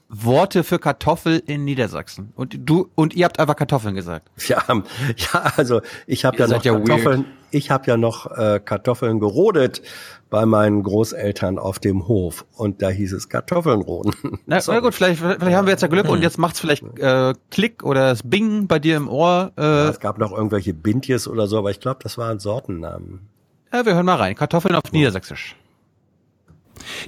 Worte 0.08 0.64
für 0.64 0.78
Kartoffel 0.78 1.42
in 1.46 1.64
Niedersachsen. 1.64 2.32
Und 2.36 2.56
du 2.58 2.88
und 2.94 3.14
ihr 3.14 3.24
habt 3.24 3.38
einfach 3.38 3.56
Kartoffeln 3.56 3.94
gesagt. 3.94 4.30
Ja, 4.46 4.62
ja, 5.16 5.52
also 5.56 5.82
ich 6.06 6.24
habe 6.24 6.38
ja 6.38 6.46
noch 6.46 6.64
ja 6.64 6.72
Kartoffeln, 6.72 7.24
weird. 7.24 7.34
ich 7.50 7.70
habe 7.70 7.86
ja 7.86 7.96
noch 7.96 8.30
äh, 8.30 8.60
Kartoffeln 8.64 9.20
gerodet 9.20 9.82
bei 10.30 10.44
meinen 10.46 10.82
Großeltern 10.82 11.58
auf 11.58 11.78
dem 11.78 12.08
Hof 12.08 12.44
und 12.56 12.82
da 12.82 12.88
hieß 12.88 13.12
es 13.12 13.28
Kartoffeln 13.28 13.80
roden. 13.82 14.12
Na, 14.46 14.58
na 14.66 14.80
gut, 14.80 14.94
vielleicht, 14.94 15.20
vielleicht 15.20 15.56
haben 15.56 15.66
wir 15.66 15.72
jetzt 15.72 15.82
ja 15.82 15.88
Glück 15.88 16.08
und 16.08 16.22
jetzt 16.22 16.38
macht's 16.38 16.60
vielleicht 16.60 16.82
äh, 16.98 17.34
Klick 17.50 17.84
oder 17.84 18.08
das 18.08 18.22
Bing 18.22 18.66
bei 18.66 18.78
dir 18.78 18.96
im 18.96 19.08
Ohr. 19.08 19.52
Äh. 19.56 19.62
Ja, 19.62 19.88
es 19.88 20.00
gab 20.00 20.18
noch 20.18 20.32
irgendwelche 20.32 20.74
Bintjes 20.74 21.28
oder 21.28 21.46
so, 21.46 21.58
aber 21.58 21.70
ich 21.70 21.80
glaube, 21.80 22.00
das 22.02 22.18
waren 22.18 22.38
Sortennamen. 22.38 23.28
Ja, 23.72 23.84
wir 23.84 23.94
hören 23.94 24.06
mal 24.06 24.16
rein. 24.16 24.34
Kartoffeln 24.34 24.74
auf. 24.74 24.92
Niedersächsisch. 24.92 25.56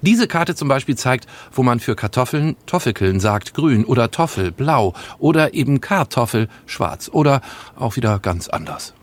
Diese 0.02 0.26
Karte 0.26 0.54
zum 0.54 0.68
Beispiel 0.68 0.96
zeigt, 0.96 1.26
wo 1.52 1.62
man 1.62 1.80
für 1.80 1.94
Kartoffeln 1.94 2.56
Toffelkeln 2.66 3.20
sagt, 3.20 3.54
grün 3.54 3.84
oder 3.84 4.10
Toffel, 4.10 4.50
blau 4.50 4.94
oder 5.18 5.54
eben 5.54 5.80
Kartoffel, 5.80 6.48
schwarz 6.66 7.10
oder 7.12 7.40
auch 7.76 7.96
wieder 7.96 8.18
ganz 8.18 8.48
anders. 8.48 8.94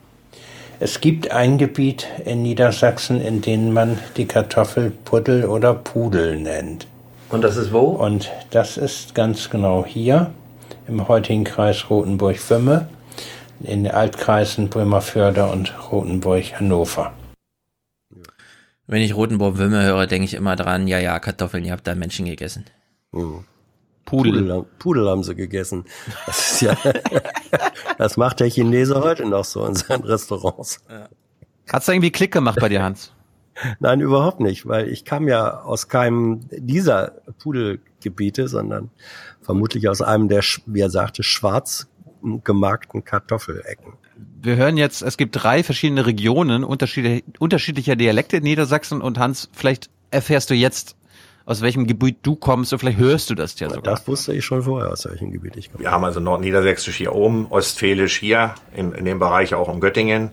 Es 0.79 0.99
gibt 0.99 1.31
ein 1.31 1.57
Gebiet 1.57 2.05
in 2.25 2.43
Niedersachsen, 2.43 3.21
in 3.21 3.41
dem 3.41 3.71
man 3.71 3.97
die 4.17 4.25
Kartoffel 4.25 4.91
Puddel 4.91 5.45
oder 5.45 5.73
Pudel 5.73 6.37
nennt. 6.37 6.85
Und 7.29 7.43
das 7.43 7.55
ist 7.55 7.71
wo? 7.71 7.79
Und 7.79 8.29
das 8.51 8.75
ist 8.75 9.15
ganz 9.15 9.49
genau 9.49 9.85
hier 9.85 10.31
im 10.87 11.07
heutigen 11.07 11.45
Kreis 11.45 11.89
Rothenburg-Wümme, 11.89 12.89
in 13.61 13.85
den 13.85 13.93
Altkreisen 13.93 14.69
Bremerförde 14.69 15.45
und 15.45 15.73
Rothenburg-Hannover. 15.91 17.13
Wenn 18.85 19.01
ich 19.01 19.15
Rotenburg-Wümme 19.15 19.81
höre, 19.81 20.07
denke 20.07 20.25
ich 20.25 20.33
immer 20.33 20.57
dran, 20.57 20.87
ja, 20.87 20.99
ja, 20.99 21.19
Kartoffeln, 21.19 21.63
ihr 21.63 21.71
habt 21.71 21.87
da 21.87 21.95
Menschen 21.95 22.25
gegessen. 22.25 22.65
Mhm. 23.13 23.45
Pudel. 24.05 24.41
Pudel, 24.41 24.65
Pudel 24.79 25.09
haben 25.09 25.23
sie 25.23 25.35
gegessen. 25.35 25.85
Das 26.25 26.51
ist 26.51 26.61
ja, 26.61 26.77
das 27.97 28.17
macht 28.17 28.39
der 28.39 28.49
Chinese 28.49 29.01
heute 29.01 29.25
noch 29.25 29.45
so 29.45 29.65
in 29.65 29.75
seinen 29.75 30.03
Restaurants. 30.03 30.79
Ja. 30.89 31.09
Hat's 31.71 31.87
da 31.87 31.93
irgendwie 31.93 32.11
Klick 32.11 32.31
gemacht 32.31 32.59
bei 32.59 32.69
dir, 32.69 32.83
Hans? 32.83 33.11
Nein, 33.79 34.01
überhaupt 34.01 34.41
nicht, 34.41 34.67
weil 34.67 34.89
ich 34.89 35.05
kam 35.05 35.27
ja 35.27 35.61
aus 35.61 35.87
keinem 35.87 36.41
dieser 36.51 37.21
Pudelgebiete, 37.39 38.47
sondern 38.47 38.91
vermutlich 39.41 39.87
aus 39.89 40.01
einem 40.01 40.27
der, 40.27 40.43
wie 40.65 40.81
er 40.81 40.89
sagte, 40.89 41.23
schwarz 41.23 41.87
gemarkten 42.43 43.03
Kartoffelecken 43.03 43.93
wir 44.45 44.55
hören 44.55 44.77
jetzt, 44.77 45.01
es 45.01 45.17
gibt 45.17 45.35
drei 45.35 45.63
verschiedene 45.63 46.05
Regionen 46.05 46.63
unterschiedlicher, 46.63 47.23
unterschiedlicher 47.39 47.95
Dialekte 47.95 48.37
in 48.37 48.43
Niedersachsen 48.43 49.01
und 49.01 49.17
Hans, 49.17 49.49
vielleicht 49.53 49.89
erfährst 50.11 50.49
du 50.49 50.53
jetzt, 50.53 50.95
aus 51.45 51.61
welchem 51.61 51.87
Gebiet 51.87 52.17
du 52.23 52.35
kommst 52.35 52.73
und 52.73 52.79
vielleicht 52.79 52.97
hörst 52.97 53.29
du 53.29 53.35
das 53.35 53.59
ja 53.59 53.69
sogar. 53.69 53.95
Das 53.95 54.07
wusste 54.07 54.33
ich 54.33 54.43
schon 54.43 54.63
vorher, 54.63 54.91
aus 54.91 55.05
welchem 55.05 55.31
Gebiet 55.31 55.55
ich 55.57 55.71
komme. 55.71 55.83
Wir 55.83 55.91
haben 55.91 56.03
also 56.03 56.19
Nordniedersächsisch 56.19 56.97
hier 56.97 57.13
oben, 57.13 57.47
Ostfälisch 57.49 58.17
hier, 58.17 58.55
in, 58.75 58.91
in 58.93 59.05
dem 59.05 59.19
Bereich 59.19 59.53
auch 59.53 59.67
um 59.67 59.79
Göttingen 59.79 60.31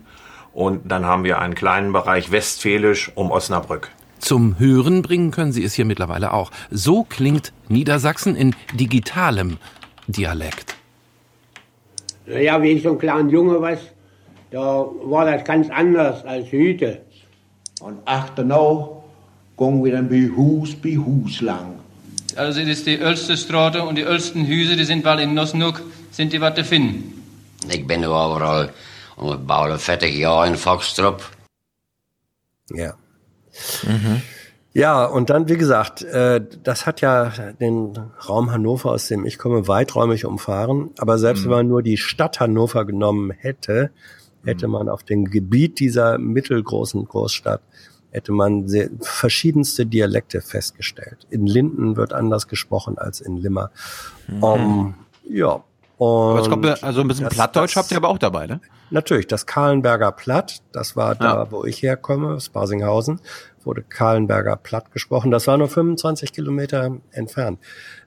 und 0.52 0.90
dann 0.90 1.06
haben 1.06 1.24
wir 1.24 1.38
einen 1.38 1.54
kleinen 1.54 1.92
Bereich 1.92 2.30
Westfälisch 2.32 3.12
um 3.14 3.30
Osnabrück. 3.30 3.90
Zum 4.18 4.58
Hören 4.58 5.02
bringen 5.02 5.32
können 5.32 5.52
Sie 5.52 5.64
es 5.64 5.74
hier 5.74 5.84
mittlerweile 5.84 6.32
auch. 6.32 6.50
So 6.70 7.02
klingt 7.02 7.52
Niedersachsen 7.68 8.36
in 8.36 8.54
digitalem 8.74 9.58
Dialekt. 10.06 10.76
Ja, 12.26 12.62
wie 12.62 12.70
ich 12.70 12.84
so 12.84 12.90
ein 12.90 12.98
kleiner 12.98 13.28
Junge 13.28 13.60
was 13.60 13.80
da 14.52 14.86
war 15.04 15.24
das 15.24 15.44
ganz 15.44 15.70
anders 15.70 16.26
als 16.26 16.52
heute. 16.52 17.00
Und 17.80 18.00
achternoch 18.04 19.01
gingen 19.56 19.84
wir 19.84 19.92
dann 19.92 20.08
bei 20.08 20.30
Hus 20.34 20.74
bei 20.74 20.96
Hus 20.96 21.40
lang. 21.40 21.78
Also 22.36 22.60
das 22.60 22.68
ist 22.68 22.86
die 22.86 22.98
älteste 22.98 23.36
Straße 23.36 23.82
und 23.82 23.96
die 23.96 24.02
ältesten 24.02 24.46
Hüse, 24.46 24.76
die 24.76 24.84
sind 24.84 25.04
bald 25.04 25.20
in 25.20 25.34
Nosnuk, 25.34 25.82
sind 26.10 26.32
die 26.32 26.40
was 26.40 26.54
zu 26.54 26.64
finden. 26.64 27.22
Ich 27.70 27.86
bin 27.86 28.02
überall 28.02 28.70
und 29.16 29.46
baue 29.46 29.78
40 29.78 30.16
Jahre 30.16 30.48
in 30.48 30.56
Foxtrop. 30.56 31.22
Ja. 32.70 32.94
Mhm. 33.86 34.22
Ja, 34.74 35.04
und 35.04 35.28
dann, 35.28 35.48
wie 35.50 35.58
gesagt, 35.58 36.02
äh, 36.02 36.40
das 36.62 36.86
hat 36.86 37.02
ja 37.02 37.30
den 37.60 37.92
Raum 38.26 38.50
Hannover, 38.50 38.92
aus 38.92 39.08
dem 39.08 39.26
ich 39.26 39.36
komme, 39.36 39.68
weiträumig 39.68 40.24
umfahren. 40.24 40.90
Aber 40.96 41.18
selbst 41.18 41.40
mhm. 41.40 41.44
wenn 41.44 41.56
man 41.56 41.68
nur 41.68 41.82
die 41.82 41.98
Stadt 41.98 42.40
Hannover 42.40 42.86
genommen 42.86 43.30
hätte, 43.32 43.90
hätte 44.44 44.68
man 44.68 44.88
auf 44.88 45.02
dem 45.02 45.26
Gebiet 45.26 45.78
dieser 45.78 46.16
mittelgroßen 46.18 47.04
Großstadt 47.04 47.60
hätte 48.12 48.32
man 48.32 48.68
sehr, 48.68 48.90
verschiedenste 49.00 49.86
Dialekte 49.86 50.40
festgestellt. 50.40 51.26
In 51.30 51.46
Linden 51.46 51.96
wird 51.96 52.12
anders 52.12 52.46
gesprochen 52.46 52.98
als 52.98 53.20
in 53.20 53.36
Limmer. 53.36 53.70
Mhm. 54.28 54.42
Um, 54.42 54.94
ja. 55.28 55.64
Und 55.98 56.38
aber 56.38 56.48
kommt, 56.48 56.82
also 56.82 57.00
ein 57.00 57.08
bisschen 57.08 57.24
das, 57.24 57.34
Plattdeutsch 57.34 57.74
das, 57.74 57.84
habt 57.84 57.90
ihr 57.90 57.96
aber 57.96 58.08
auch 58.08 58.18
dabei, 58.18 58.46
ne? 58.46 58.60
Natürlich, 58.90 59.26
das 59.26 59.46
Kahlenberger 59.46 60.12
Platt, 60.12 60.62
das 60.72 60.96
war 60.96 61.14
da, 61.14 61.44
ja. 61.44 61.50
wo 61.50 61.64
ich 61.64 61.82
herkomme, 61.82 62.40
Spasinghausen, 62.40 63.20
wurde 63.64 63.82
Kahlenberger 63.82 64.56
Platt 64.56 64.92
gesprochen. 64.92 65.30
Das 65.30 65.46
war 65.46 65.56
nur 65.56 65.68
25 65.68 66.32
Kilometer 66.32 66.98
entfernt. 67.12 67.58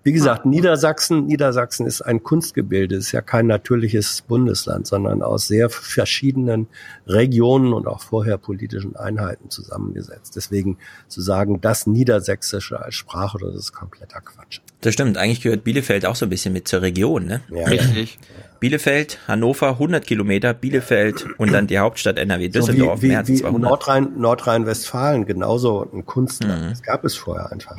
Wie 0.05 0.13
gesagt. 0.13 0.45
Niedersachsen, 0.45 1.25
Niedersachsen 1.25 1.87
ist 1.87 2.03
ein 2.03 2.21
Kunstgebilde, 2.21 2.95
ist 2.95 3.11
ja 3.11 3.21
kein 3.21 3.47
natürliches 3.47 4.21
Bundesland, 4.21 4.85
sondern 4.85 5.23
aus 5.23 5.47
sehr 5.47 5.71
verschiedenen 5.71 6.67
Regionen 7.07 7.73
und 7.73 7.87
auch 7.87 8.01
vorher 8.01 8.37
politischen 8.37 8.95
Einheiten 8.95 9.49
zusammengesetzt. 9.49 10.35
Deswegen 10.35 10.77
zu 11.07 11.21
sagen, 11.21 11.59
das 11.59 11.87
Niedersächsische 11.87 12.79
als 12.79 12.93
Sprache, 12.93 13.39
das 13.39 13.55
ist 13.55 13.73
kompletter 13.73 14.21
Quatsch. 14.21 14.59
Das 14.81 14.93
stimmt. 14.93 15.17
Eigentlich 15.17 15.41
gehört 15.41 15.63
Bielefeld 15.63 16.05
auch 16.05 16.15
so 16.15 16.27
ein 16.27 16.29
bisschen 16.29 16.53
mit 16.53 16.67
zur 16.67 16.83
Region, 16.83 17.25
ne? 17.25 17.41
Ja. 17.49 17.65
Richtig. 17.65 18.19
Bielefeld, 18.59 19.17
Hannover 19.27 19.69
100 19.69 20.05
Kilometer, 20.05 20.53
Bielefeld 20.53 21.25
und 21.39 21.51
dann 21.51 21.65
die 21.65 21.79
Hauptstadt 21.79 22.19
NRW 22.19 22.49
Düsseldorf 22.49 22.99
so 22.99 23.01
wie, 23.01 23.07
wie, 23.07 23.09
mehr 23.09 23.19
als 23.19 23.35
200. 23.35 23.59
Nordrhein, 23.59 24.19
Nordrhein-Westfalen 24.19 25.25
genauso 25.25 25.89
ein 25.91 26.05
Kunstland. 26.05 26.61
Mhm. 26.61 26.69
Das 26.69 26.83
gab 26.83 27.03
es 27.05 27.15
vorher 27.15 27.51
einfach. 27.51 27.77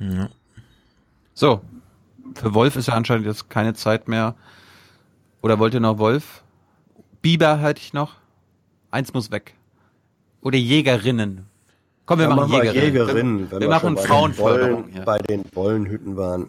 Ja. 0.00 0.28
So, 1.36 1.60
für 2.34 2.54
Wolf 2.54 2.76
ist 2.76 2.88
ja 2.88 2.94
anscheinend 2.94 3.26
jetzt 3.26 3.50
keine 3.50 3.74
Zeit 3.74 4.08
mehr. 4.08 4.34
Oder 5.42 5.58
wollt 5.58 5.74
ihr 5.74 5.80
noch 5.80 5.98
Wolf? 5.98 6.42
Biber 7.20 7.58
hätte 7.58 7.82
ich 7.82 7.92
noch. 7.92 8.14
Eins 8.90 9.12
muss 9.12 9.30
weg. 9.30 9.52
Oder 10.40 10.56
Jägerinnen. 10.56 11.44
Komm, 12.06 12.20
wir 12.20 12.28
ja, 12.30 12.34
machen, 12.34 12.52
Jägerinnen. 12.52 12.84
Jägerinnen. 12.84 13.50
Wir, 13.50 13.60
wir 13.60 13.68
machen 13.68 13.98
Frauenförderung. 13.98 14.88
Bei 15.04 15.18
den 15.18 15.42
Bollenhütten 15.42 16.16
waren. 16.16 16.46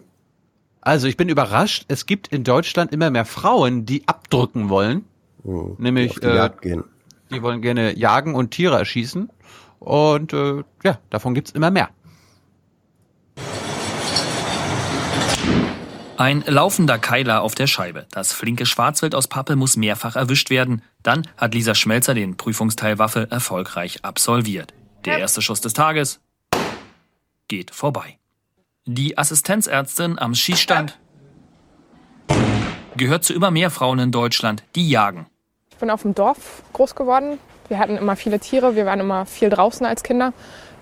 Also 0.80 1.06
ich 1.06 1.18
bin 1.18 1.28
überrascht. 1.28 1.84
Es 1.88 2.06
gibt 2.06 2.28
in 2.28 2.42
Deutschland 2.42 2.90
immer 2.90 3.10
mehr 3.10 3.26
Frauen, 3.26 3.84
die 3.84 4.08
abdrücken 4.08 4.70
wollen. 4.70 5.04
Mhm. 5.44 5.76
Nämlich 5.76 6.14
die, 6.14 6.26
äh, 6.26 6.82
die 7.30 7.42
wollen 7.42 7.60
gerne 7.60 7.94
jagen 7.94 8.34
und 8.34 8.52
Tiere 8.52 8.78
erschießen. 8.78 9.28
Und 9.80 10.32
äh, 10.32 10.62
ja, 10.82 10.98
davon 11.10 11.34
gibt's 11.34 11.50
immer 11.50 11.70
mehr. 11.70 11.90
Ein 16.18 16.42
laufender 16.48 16.98
Keiler 16.98 17.42
auf 17.42 17.54
der 17.54 17.68
Scheibe. 17.68 18.06
Das 18.10 18.32
flinke 18.32 18.66
Schwarzwild 18.66 19.14
aus 19.14 19.28
Pappe 19.28 19.54
muss 19.54 19.76
mehrfach 19.76 20.16
erwischt 20.16 20.50
werden. 20.50 20.82
Dann 21.04 21.28
hat 21.36 21.54
Lisa 21.54 21.76
Schmelzer 21.76 22.12
den 22.12 22.36
Prüfungsteil 22.36 22.98
Waffe 22.98 23.28
erfolgreich 23.30 24.00
absolviert. 24.02 24.74
Der 25.04 25.20
erste 25.20 25.42
Schuss 25.42 25.60
des 25.60 25.74
Tages 25.74 26.18
geht 27.46 27.70
vorbei. 27.70 28.18
Die 28.84 29.16
Assistenzärztin 29.16 30.18
am 30.18 30.34
Schießstand 30.34 30.98
gehört 32.96 33.22
zu 33.22 33.32
immer 33.32 33.52
mehr 33.52 33.70
Frauen 33.70 34.00
in 34.00 34.10
Deutschland, 34.10 34.64
die 34.74 34.90
jagen. 34.90 35.28
Ich 35.70 35.76
bin 35.76 35.88
auf 35.88 36.02
dem 36.02 36.16
Dorf 36.16 36.64
groß 36.72 36.96
geworden. 36.96 37.38
Wir 37.68 37.78
hatten 37.78 37.96
immer 37.96 38.16
viele 38.16 38.40
Tiere, 38.40 38.74
wir 38.74 38.86
waren 38.86 38.98
immer 38.98 39.24
viel 39.24 39.50
draußen 39.50 39.86
als 39.86 40.02
Kinder. 40.02 40.32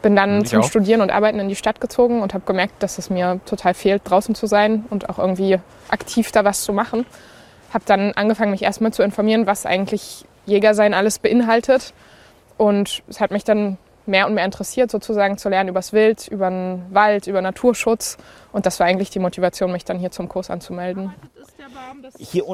Bin 0.03 0.15
dann 0.15 0.43
Ich 0.43 0.51
zum 0.51 0.61
auch. 0.61 0.69
Studieren 0.69 1.01
und 1.01 1.11
Arbeiten 1.11 1.39
in 1.39 1.49
die 1.49 1.57
Stadt 1.57 1.81
gezogen 1.81 2.23
und 2.23 2.35
habe 2.35 2.45
gemerkt, 2.47 2.83
dass 2.83 2.99
es 2.99 3.11
mir 3.11 3.41
total 3.47 3.75
fehlt, 3.75 4.03
draußen 4.05 4.35
zu 4.35 4.47
sein 4.47 4.85
und 4.91 5.09
auch 5.09 5.19
irgendwie 5.19 5.59
aktiv 5.89 6.31
da 6.33 6.45
was 6.45 6.63
zu 6.63 6.73
machen. 6.73 7.07
Habe 7.73 7.85
dann 7.87 8.13
angefangen, 8.13 8.51
mich 8.51 8.63
erstmal 8.63 8.93
zu 8.93 9.03
informieren, 9.03 9.47
was 9.47 9.67
eigentlich 9.67 10.25
Jägersein 10.47 10.95
alles 10.95 11.19
beinhaltet. 11.19 11.93
Und 12.57 13.03
es 13.09 13.21
hat 13.21 13.31
mich 13.31 13.45
dann 13.45 13.79
mehr 14.07 14.27
und 14.27 14.35
mehr 14.35 14.45
interessiert, 14.45 14.91
sozusagen 14.91 15.37
zu 15.37 15.49
lernen 15.49 15.69
übers 15.69 15.93
Wild, 15.93 16.29
über 16.29 16.49
den 16.49 16.87
Wald, 16.91 17.27
über 17.27 17.43
Naturschutz. 17.43 18.17
Und 18.53 18.67
das 18.67 18.81
war 18.81 18.87
eigentlich 18.87 19.11
die 19.11 19.19
Motivation, 19.19 19.73
mich 19.73 19.85
dann 19.85 19.99
hier 19.99 20.11
zum 20.11 20.29
Kurs 20.29 20.51
anzumelden. 20.51 21.13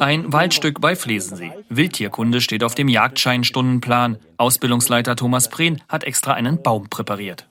Ein 0.00 0.32
Waldstück 0.32 0.80
bei 0.80 0.96
Flesensee. 0.96 1.52
Wildtierkunde 1.68 2.40
steht 2.40 2.64
auf 2.64 2.74
dem 2.74 2.88
Jagdscheinstundenplan. 2.88 4.18
Ausbildungsleiter 4.36 5.14
Thomas 5.16 5.48
Prehn 5.48 5.80
hat 5.88 6.04
extra 6.04 6.32
einen 6.32 6.62
Baum 6.62 6.88
präpariert. 6.88 7.46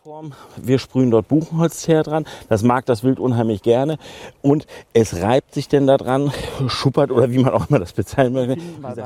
Wir 0.57 0.79
sprühen 0.79 1.11
dort 1.11 1.27
Buchenholzteer 1.27 2.03
dran. 2.03 2.25
Das 2.49 2.63
mag 2.63 2.85
das 2.85 3.03
Wild 3.03 3.19
unheimlich 3.19 3.61
gerne. 3.61 3.97
Und 4.41 4.67
es 4.93 5.21
reibt 5.21 5.53
sich 5.53 5.67
denn 5.67 5.87
da 5.87 5.97
dran, 5.97 6.31
schuppert 6.67 7.11
oder 7.11 7.31
wie 7.31 7.39
man 7.39 7.53
auch 7.53 7.69
immer 7.69 7.79
das 7.79 7.93
bezeichnen 7.93 8.33
möchte. 8.33 8.61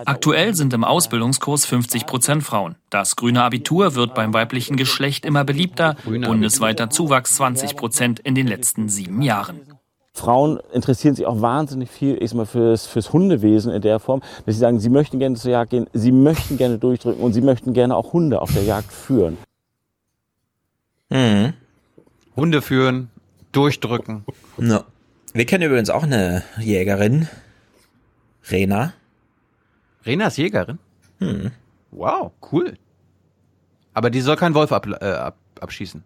Aktuell 0.06 0.56
sind 0.56 0.74
im 0.74 0.84
Ausbildungskurs 0.84 1.66
50 1.66 2.06
Prozent 2.06 2.44
Frauen. 2.44 2.76
Das 2.90 3.16
grüne 3.16 3.44
Abitur 3.44 3.96
wird 3.96 4.16
beim 4.16 4.34
weiblichen 4.34 4.78
Geschlecht 4.78 5.26
immer 5.26 5.44
beliebter. 5.44 5.96
Bundesweiter 6.06 6.90
Zuwachs 6.90 7.36
20 7.36 7.76
Prozent 7.76 8.20
in 8.20 8.34
den 8.36 8.48
letzten 8.48 8.90
sieben 8.90 9.22
Jahren. 9.22 9.75
Frauen 10.16 10.60
interessieren 10.72 11.14
sich 11.14 11.26
auch 11.26 11.42
wahnsinnig 11.42 11.92
viel 11.92 12.18
ich 12.24 12.30
sag 12.30 12.38
mal, 12.38 12.46
fürs, 12.46 12.88
fürs 12.88 13.12
Hundewesen 13.12 13.72
in 13.72 13.82
der 13.82 14.00
Form, 14.00 14.22
dass 14.46 14.56
sie 14.56 14.62
sagen, 14.62 14.80
sie 14.80 14.90
möchten 14.90 15.20
gerne 15.20 15.36
zur 15.36 15.52
Jagd 15.52 15.72
gehen, 15.72 15.88
sie 15.94 16.14
möchten 16.14 16.58
gerne 16.58 16.78
durchdrücken 16.78 17.22
und 17.22 17.34
sie 17.34 17.42
möchten 17.42 17.74
gerne 17.74 17.96
auch 17.96 18.14
Hunde 18.14 18.42
auf 18.42 18.54
der 18.54 18.64
Jagd 18.64 18.92
führen. 18.92 19.38
Mhm. 21.10 21.54
Hunde 22.36 22.62
führen, 22.62 23.10
durchdrücken. 23.52 24.26
No. 24.58 24.82
Wir 25.34 25.46
kennen 25.46 25.66
übrigens 25.66 25.90
auch 25.90 26.04
eine 26.04 26.44
Jägerin. 26.60 27.28
Rena. 28.50 28.94
Rena 30.06 30.28
ist 30.28 30.38
Jägerin? 30.38 30.80
Hm. 31.20 31.52
Wow, 31.92 32.32
cool. 32.52 32.78
Aber 33.94 34.10
die 34.10 34.22
soll 34.22 34.38
keinen 34.38 34.56
Wolf 34.56 34.72
ab, 34.72 34.88
äh, 34.88 35.06
ab, 35.06 35.38
abschießen. 35.60 36.04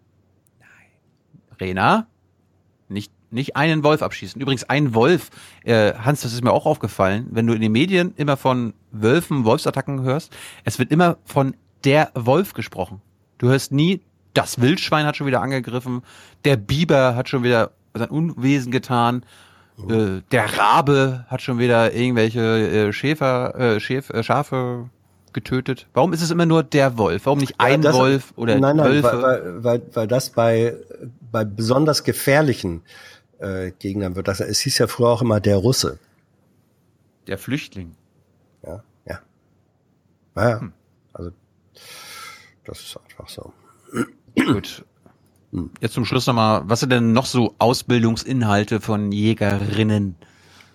Nein. 0.58 0.68
Rena? 1.60 2.06
Nicht, 3.30 3.56
einen 3.56 3.84
Wolf 3.84 4.02
abschießen. 4.02 4.40
Übrigens, 4.40 4.64
ein 4.64 4.94
Wolf, 4.94 5.30
äh, 5.64 5.94
Hans, 5.94 6.22
das 6.22 6.32
ist 6.32 6.42
mir 6.42 6.52
auch 6.52 6.66
aufgefallen, 6.66 7.28
wenn 7.30 7.46
du 7.46 7.52
in 7.52 7.60
den 7.60 7.72
Medien 7.72 8.12
immer 8.16 8.36
von 8.36 8.74
Wölfen, 8.90 9.44
Wolfsattacken 9.44 10.02
hörst, 10.02 10.32
es 10.64 10.78
wird 10.78 10.90
immer 10.90 11.16
von 11.24 11.54
der 11.84 12.10
Wolf 12.14 12.54
gesprochen. 12.54 13.00
Du 13.38 13.48
hörst 13.48 13.72
nie, 13.72 14.00
das 14.34 14.60
Wildschwein 14.60 15.06
hat 15.06 15.16
schon 15.16 15.26
wieder 15.26 15.40
angegriffen, 15.42 16.02
der 16.44 16.56
Biber 16.56 17.14
hat 17.14 17.28
schon 17.28 17.44
wieder 17.44 17.70
sein 17.94 18.08
Unwesen 18.08 18.72
getan, 18.72 19.24
äh, 19.88 20.20
der 20.30 20.58
Rabe 20.58 21.24
hat 21.28 21.40
schon 21.40 21.58
wieder 21.58 21.92
irgendwelche 21.94 22.40
äh, 22.88 22.92
Schäfer, 22.92 23.54
äh, 23.58 23.80
Schäf, 23.80 24.10
äh, 24.10 24.22
Schafe 24.22 24.90
getötet. 25.32 25.86
Warum 25.94 26.12
ist 26.12 26.22
es 26.22 26.30
immer 26.30 26.46
nur 26.46 26.62
der 26.62 26.98
Wolf? 26.98 27.26
Warum 27.26 27.38
nicht 27.38 27.54
ein 27.58 27.82
das- 27.82 27.94
Wolf 27.94 28.32
oder 28.36 28.58
nein, 28.58 28.76
nein, 28.76 28.86
Wölfe? 28.86 29.22
Weil, 29.22 29.22
weil, 29.22 29.64
weil, 29.64 29.82
weil 29.94 30.06
das 30.08 30.30
bei, 30.30 30.74
bei 31.30 31.44
besonders 31.44 32.04
gefährlichen 32.04 32.82
äh, 33.40 33.72
Gegnern 33.78 34.16
wird 34.16 34.28
das. 34.28 34.40
Es 34.40 34.60
hieß 34.60 34.78
ja 34.78 34.86
früher 34.86 35.08
auch 35.08 35.22
immer 35.22 35.40
der 35.40 35.56
Russe. 35.56 35.98
Der 37.26 37.38
Flüchtling. 37.38 37.96
Ja, 38.64 38.82
ja. 39.06 39.20
Naja, 40.34 40.72
also 41.12 41.30
das 42.64 42.80
ist 42.80 42.98
einfach 42.98 43.28
so. 43.28 43.52
Gut. 44.36 44.84
Jetzt 45.80 45.94
zum 45.94 46.04
Schluss 46.04 46.26
nochmal, 46.26 46.62
was 46.66 46.80
sind 46.80 46.90
denn 46.90 47.12
noch 47.12 47.26
so 47.26 47.54
Ausbildungsinhalte 47.58 48.80
von 48.80 49.10
Jägerinnen? 49.10 50.14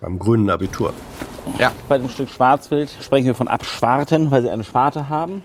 Beim 0.01 0.19
grünen 0.19 0.49
Abitur. 0.49 0.94
Ja. 1.60 1.72
Bei 1.88 1.98
dem 1.98 2.10
Stück 2.10 2.30
Schwarzwild 2.30 2.90
sprechen 3.01 3.28
wir 3.28 3.35
von 3.35 3.48
Abschwarten, 3.48 4.31
weil 4.31 4.42
sie 4.42 4.49
eine 4.49 4.65
Schwarte 4.65 5.08
haben. 5.08 5.44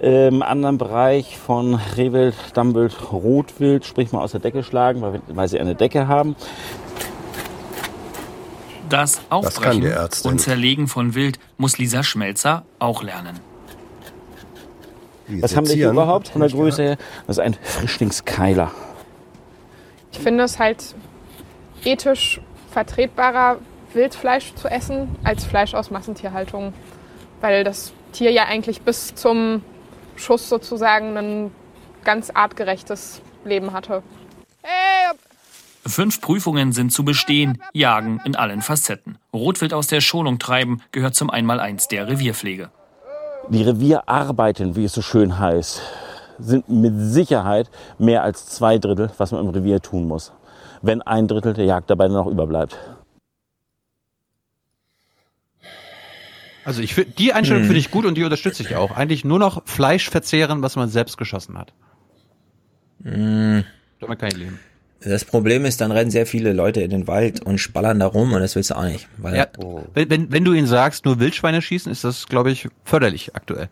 Im 0.00 0.42
anderen 0.42 0.78
Bereich 0.78 1.36
von 1.36 1.74
Rehwild, 1.74 2.34
Dammwild, 2.54 3.12
Rotwild 3.12 3.84
spricht 3.84 4.14
man 4.14 4.22
aus 4.22 4.30
der 4.30 4.40
Decke 4.40 4.62
schlagen, 4.62 5.02
weil, 5.02 5.20
weil 5.28 5.48
sie 5.48 5.60
eine 5.60 5.74
Decke 5.74 6.08
haben. 6.08 6.36
Das 8.88 9.20
Aufbrechen 9.28 9.84
Ärztin. 9.84 10.30
und 10.30 10.38
Zerlegen 10.38 10.88
von 10.88 11.14
Wild 11.14 11.38
muss 11.58 11.76
Lisa 11.76 12.02
Schmelzer 12.02 12.64
auch 12.78 13.02
lernen. 13.02 13.40
Was 15.28 15.54
haben 15.54 15.68
wir 15.68 15.74
hier 15.74 15.90
überhaupt 15.90 16.28
von 16.28 16.40
der 16.40 16.50
Größe 16.50 16.82
her? 16.82 16.96
Das 17.26 17.36
ist 17.36 17.44
ein 17.44 17.54
Frischlingskeiler. 17.62 18.70
Ich 20.12 20.18
finde 20.18 20.44
es 20.44 20.58
halt 20.58 20.94
ethisch 21.84 22.40
vertretbarer, 22.72 23.58
Wildfleisch 23.92 24.54
zu 24.54 24.68
essen, 24.68 25.14
als 25.24 25.44
Fleisch 25.44 25.74
aus 25.74 25.90
Massentierhaltung. 25.90 26.72
Weil 27.40 27.64
das 27.64 27.92
Tier 28.12 28.32
ja 28.32 28.44
eigentlich 28.44 28.80
bis 28.80 29.14
zum 29.14 29.62
Schuss 30.20 30.48
sozusagen 30.48 31.16
ein 31.16 31.50
ganz 32.04 32.30
artgerechtes 32.30 33.22
Leben 33.44 33.72
hatte. 33.72 34.02
Fünf 35.86 36.20
Prüfungen 36.20 36.72
sind 36.72 36.92
zu 36.92 37.04
bestehen, 37.04 37.60
Jagen 37.72 38.20
in 38.24 38.36
allen 38.36 38.62
Facetten. 38.62 39.18
Rotwild 39.32 39.72
aus 39.72 39.86
der 39.86 40.00
Schonung 40.00 40.38
treiben 40.38 40.82
gehört 40.92 41.14
zum 41.14 41.30
Einmaleins 41.30 41.88
der 41.88 42.06
Revierpflege. 42.06 42.70
Die 43.48 43.62
Revierarbeiten, 43.62 44.76
wie 44.76 44.84
es 44.84 44.92
so 44.92 45.02
schön 45.02 45.38
heißt, 45.38 45.82
sind 46.38 46.68
mit 46.68 46.92
Sicherheit 46.96 47.70
mehr 47.98 48.22
als 48.22 48.46
zwei 48.46 48.78
Drittel, 48.78 49.10
was 49.18 49.32
man 49.32 49.44
im 49.44 49.50
Revier 49.50 49.80
tun 49.80 50.06
muss. 50.06 50.32
Wenn 50.82 51.02
ein 51.02 51.26
Drittel 51.26 51.54
der 51.54 51.64
Jagd 51.64 51.90
dabei 51.90 52.08
noch 52.08 52.26
überbleibt. 52.26 52.78
Also 56.64 56.82
ich 56.82 56.94
find, 56.94 57.18
die 57.18 57.32
Einstellung 57.32 57.62
Hm. 57.62 57.68
finde 57.68 57.80
ich 57.80 57.90
gut 57.90 58.04
und 58.04 58.16
die 58.16 58.24
unterstütze 58.24 58.62
ich 58.62 58.76
auch. 58.76 58.90
Eigentlich 58.96 59.24
nur 59.24 59.38
noch 59.38 59.66
Fleisch 59.66 60.10
verzehren, 60.10 60.62
was 60.62 60.76
man 60.76 60.88
selbst 60.88 61.16
geschossen 61.16 61.56
hat. 61.58 61.72
Mm. 63.00 63.60
Damit 64.00 64.18
kann 64.18 64.28
ich 64.28 64.36
leben. 64.36 64.60
Das 65.02 65.24
Problem 65.24 65.64
ist, 65.64 65.80
dann 65.80 65.92
rennen 65.92 66.10
sehr 66.10 66.26
viele 66.26 66.52
Leute 66.52 66.82
in 66.82 66.90
den 66.90 67.06
Wald 67.06 67.40
und 67.42 67.56
spallern 67.58 67.98
da 67.98 68.06
rum 68.06 68.34
und 68.34 68.40
das 68.40 68.54
willst 68.54 68.68
du 68.70 68.74
auch 68.76 68.84
nicht. 68.84 69.08
Weil 69.16 69.34
Ja, 69.34 69.46
wenn, 69.94 70.10
wenn, 70.10 70.30
wenn 70.32 70.44
du 70.44 70.52
ihnen 70.52 70.66
sagst, 70.66 71.06
nur 71.06 71.18
Wildschweine 71.20 71.62
schießen, 71.62 71.90
ist 71.90 72.04
das, 72.04 72.26
glaube 72.26 72.50
ich, 72.50 72.68
förderlich 72.84 73.34
aktuell. 73.34 73.68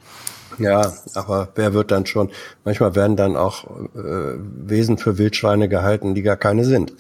Ja, 0.59 0.91
aber 1.15 1.53
wer 1.55 1.75
wird 1.75 1.91
dann 1.91 2.07
schon? 2.07 2.31
Manchmal 2.65 2.95
werden 2.97 3.17
dann 3.17 3.37
auch 3.37 3.65
äh, 3.95 4.39
Wesen 4.67 4.97
für 4.97 5.19
Wildschweine 5.19 5.69
gehalten, 5.69 6.15
die 6.15 6.23
gar 6.23 6.37
keine 6.39 6.65
sind. 6.65 6.95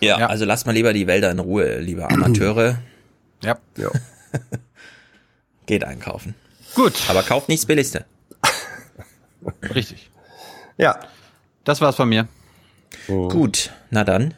ja, 0.00 0.16
also 0.26 0.46
lasst 0.46 0.64
mal 0.66 0.72
lieber 0.72 0.94
die 0.94 1.06
Wälder 1.06 1.30
in 1.30 1.38
Ruhe, 1.38 1.78
liebe 1.80 2.08
Amateure. 2.08 2.78
Ja. 3.42 3.58
Ja. 3.76 3.90
Geht 5.66 5.84
einkaufen. 5.84 6.34
Gut. 6.74 6.94
Aber 7.08 7.22
kauft 7.22 7.48
nichts 7.48 7.66
Billigste. 7.66 8.04
Richtig. 9.74 10.10
Ja. 10.78 10.98
Das 11.64 11.80
war's 11.80 11.96
von 11.96 12.08
mir. 12.08 12.28
Gut, 13.06 13.72
na 13.90 14.04
dann. 14.04 14.34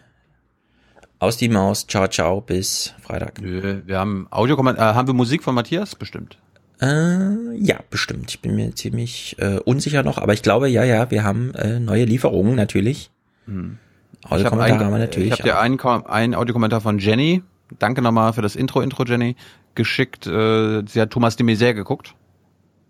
Aus 1.21 1.37
die 1.37 1.49
Maus, 1.49 1.87
ciao, 1.87 2.07
ciao, 2.07 2.41
bis 2.41 2.95
Freitag. 3.03 3.41
Nö, 3.41 3.83
wir 3.87 3.99
haben 3.99 4.29
Audiokommentar, 4.31 4.93
äh, 4.93 4.95
haben 4.95 5.09
wir 5.09 5.15
Musik 5.15 5.43
von 5.43 5.55
Matthias? 5.55 5.97
Bestimmt. 5.97 6.39
Äh, 6.81 7.57
ja, 7.57 7.81
bestimmt. 7.91 8.31
Ich 8.31 8.41
bin 8.41 8.55
mir 8.55 8.75
ziemlich 8.75 9.37
äh, 9.39 9.59
unsicher 9.59 10.05
noch, 10.05 10.19
aber 10.19 10.33
ich 10.33 10.43
glaube, 10.43 10.69
ja, 10.69 10.85
ja, 10.85 11.11
wir 11.11 11.25
haben 11.25 11.55
äh, 11.55 11.81
neue 11.81 12.05
Lieferungen 12.05 12.55
natürlich. 12.55 13.11
Hm. 13.47 13.79
Audiokommentar 14.25 14.79
haben 14.79 14.93
wir 14.93 14.99
natürlich. 14.99 15.33
Ich 15.33 15.33
habe 15.33 15.43
dir 15.43 15.59
einen, 15.59 15.81
einen 15.81 16.35
Audiokommentar 16.35 16.81
von 16.81 16.99
Jenny. 16.99 17.43
Danke 17.79 18.01
nochmal 18.01 18.33
für 18.33 18.43
das 18.43 18.55
Intro, 18.55 18.81
Intro 18.81 19.05
Jenny, 19.05 19.35
geschickt. 19.79 20.27
Äh, 20.27 20.83
sie 20.87 21.01
hat 21.01 21.11
Thomas 21.11 21.37
de 21.37 21.47
Maizière 21.47 21.73
geguckt 21.73 22.15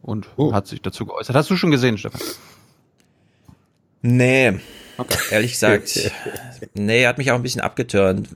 und 0.03 0.27
hat 0.53 0.67
sich 0.67 0.83
dazu 0.83 1.07
geäußert. 1.07 1.37
Hast 1.37 1.51
du 1.51 1.57
schon 1.57 1.71
gesehen, 1.71 1.97
Stefan? 1.99 2.21
Nee. 4.03 4.59
Ehrlich 5.31 5.53
gesagt, 5.53 6.11
nee, 6.75 7.07
hat 7.07 7.19
mich 7.19 7.31
auch 7.31 7.37
ein 7.37 7.43
bisschen 7.43 7.61
abgeturnt. 7.61 8.31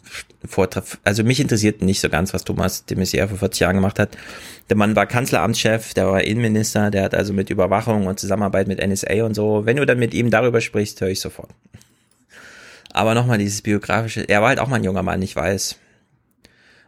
Also 1.03 1.25
mich 1.25 1.41
interessiert 1.41 1.83
nicht 1.83 2.01
so 2.01 2.09
ganz, 2.09 2.33
was 2.33 2.45
Thomas 2.45 2.85
de 2.85 2.97
Maizière 2.97 3.27
vor 3.27 3.39
40 3.39 3.61
Jahren 3.61 3.75
gemacht 3.75 3.99
hat. 3.99 4.17
Der 4.69 4.77
Mann 4.77 4.95
war 4.95 5.07
Kanzleramtschef, 5.07 5.95
der 5.95 6.07
war 6.07 6.23
Innenminister, 6.23 6.93
der 6.93 7.03
hat 7.03 7.15
also 7.15 7.33
mit 7.33 7.51
Überwachung 7.51 8.07
und 8.07 8.21
Zusammenarbeit 8.21 8.69
mit 8.69 8.87
NSA 8.87 9.25
und 9.25 9.35
so. 9.35 9.67
Wenn 9.67 9.77
du 9.77 9.87
dann 9.87 9.99
mit 9.99 10.15
ihm 10.15 10.31
darüber 10.31 10.61
sprichst, 10.61 11.01
höre 11.01 11.09
ich 11.09 11.21
sofort. 11.21 11.51
Aber 12.93 13.15
nochmal 13.15 13.39
dieses 13.39 13.63
biografische, 13.63 14.29
er 14.29 14.43
war 14.43 14.51
halt 14.51 14.61
auch 14.61 14.69
mal 14.69 14.77
ein 14.77 14.85
junger 14.85 15.03
Mann, 15.03 15.23
ich 15.23 15.35
weiß. 15.35 15.79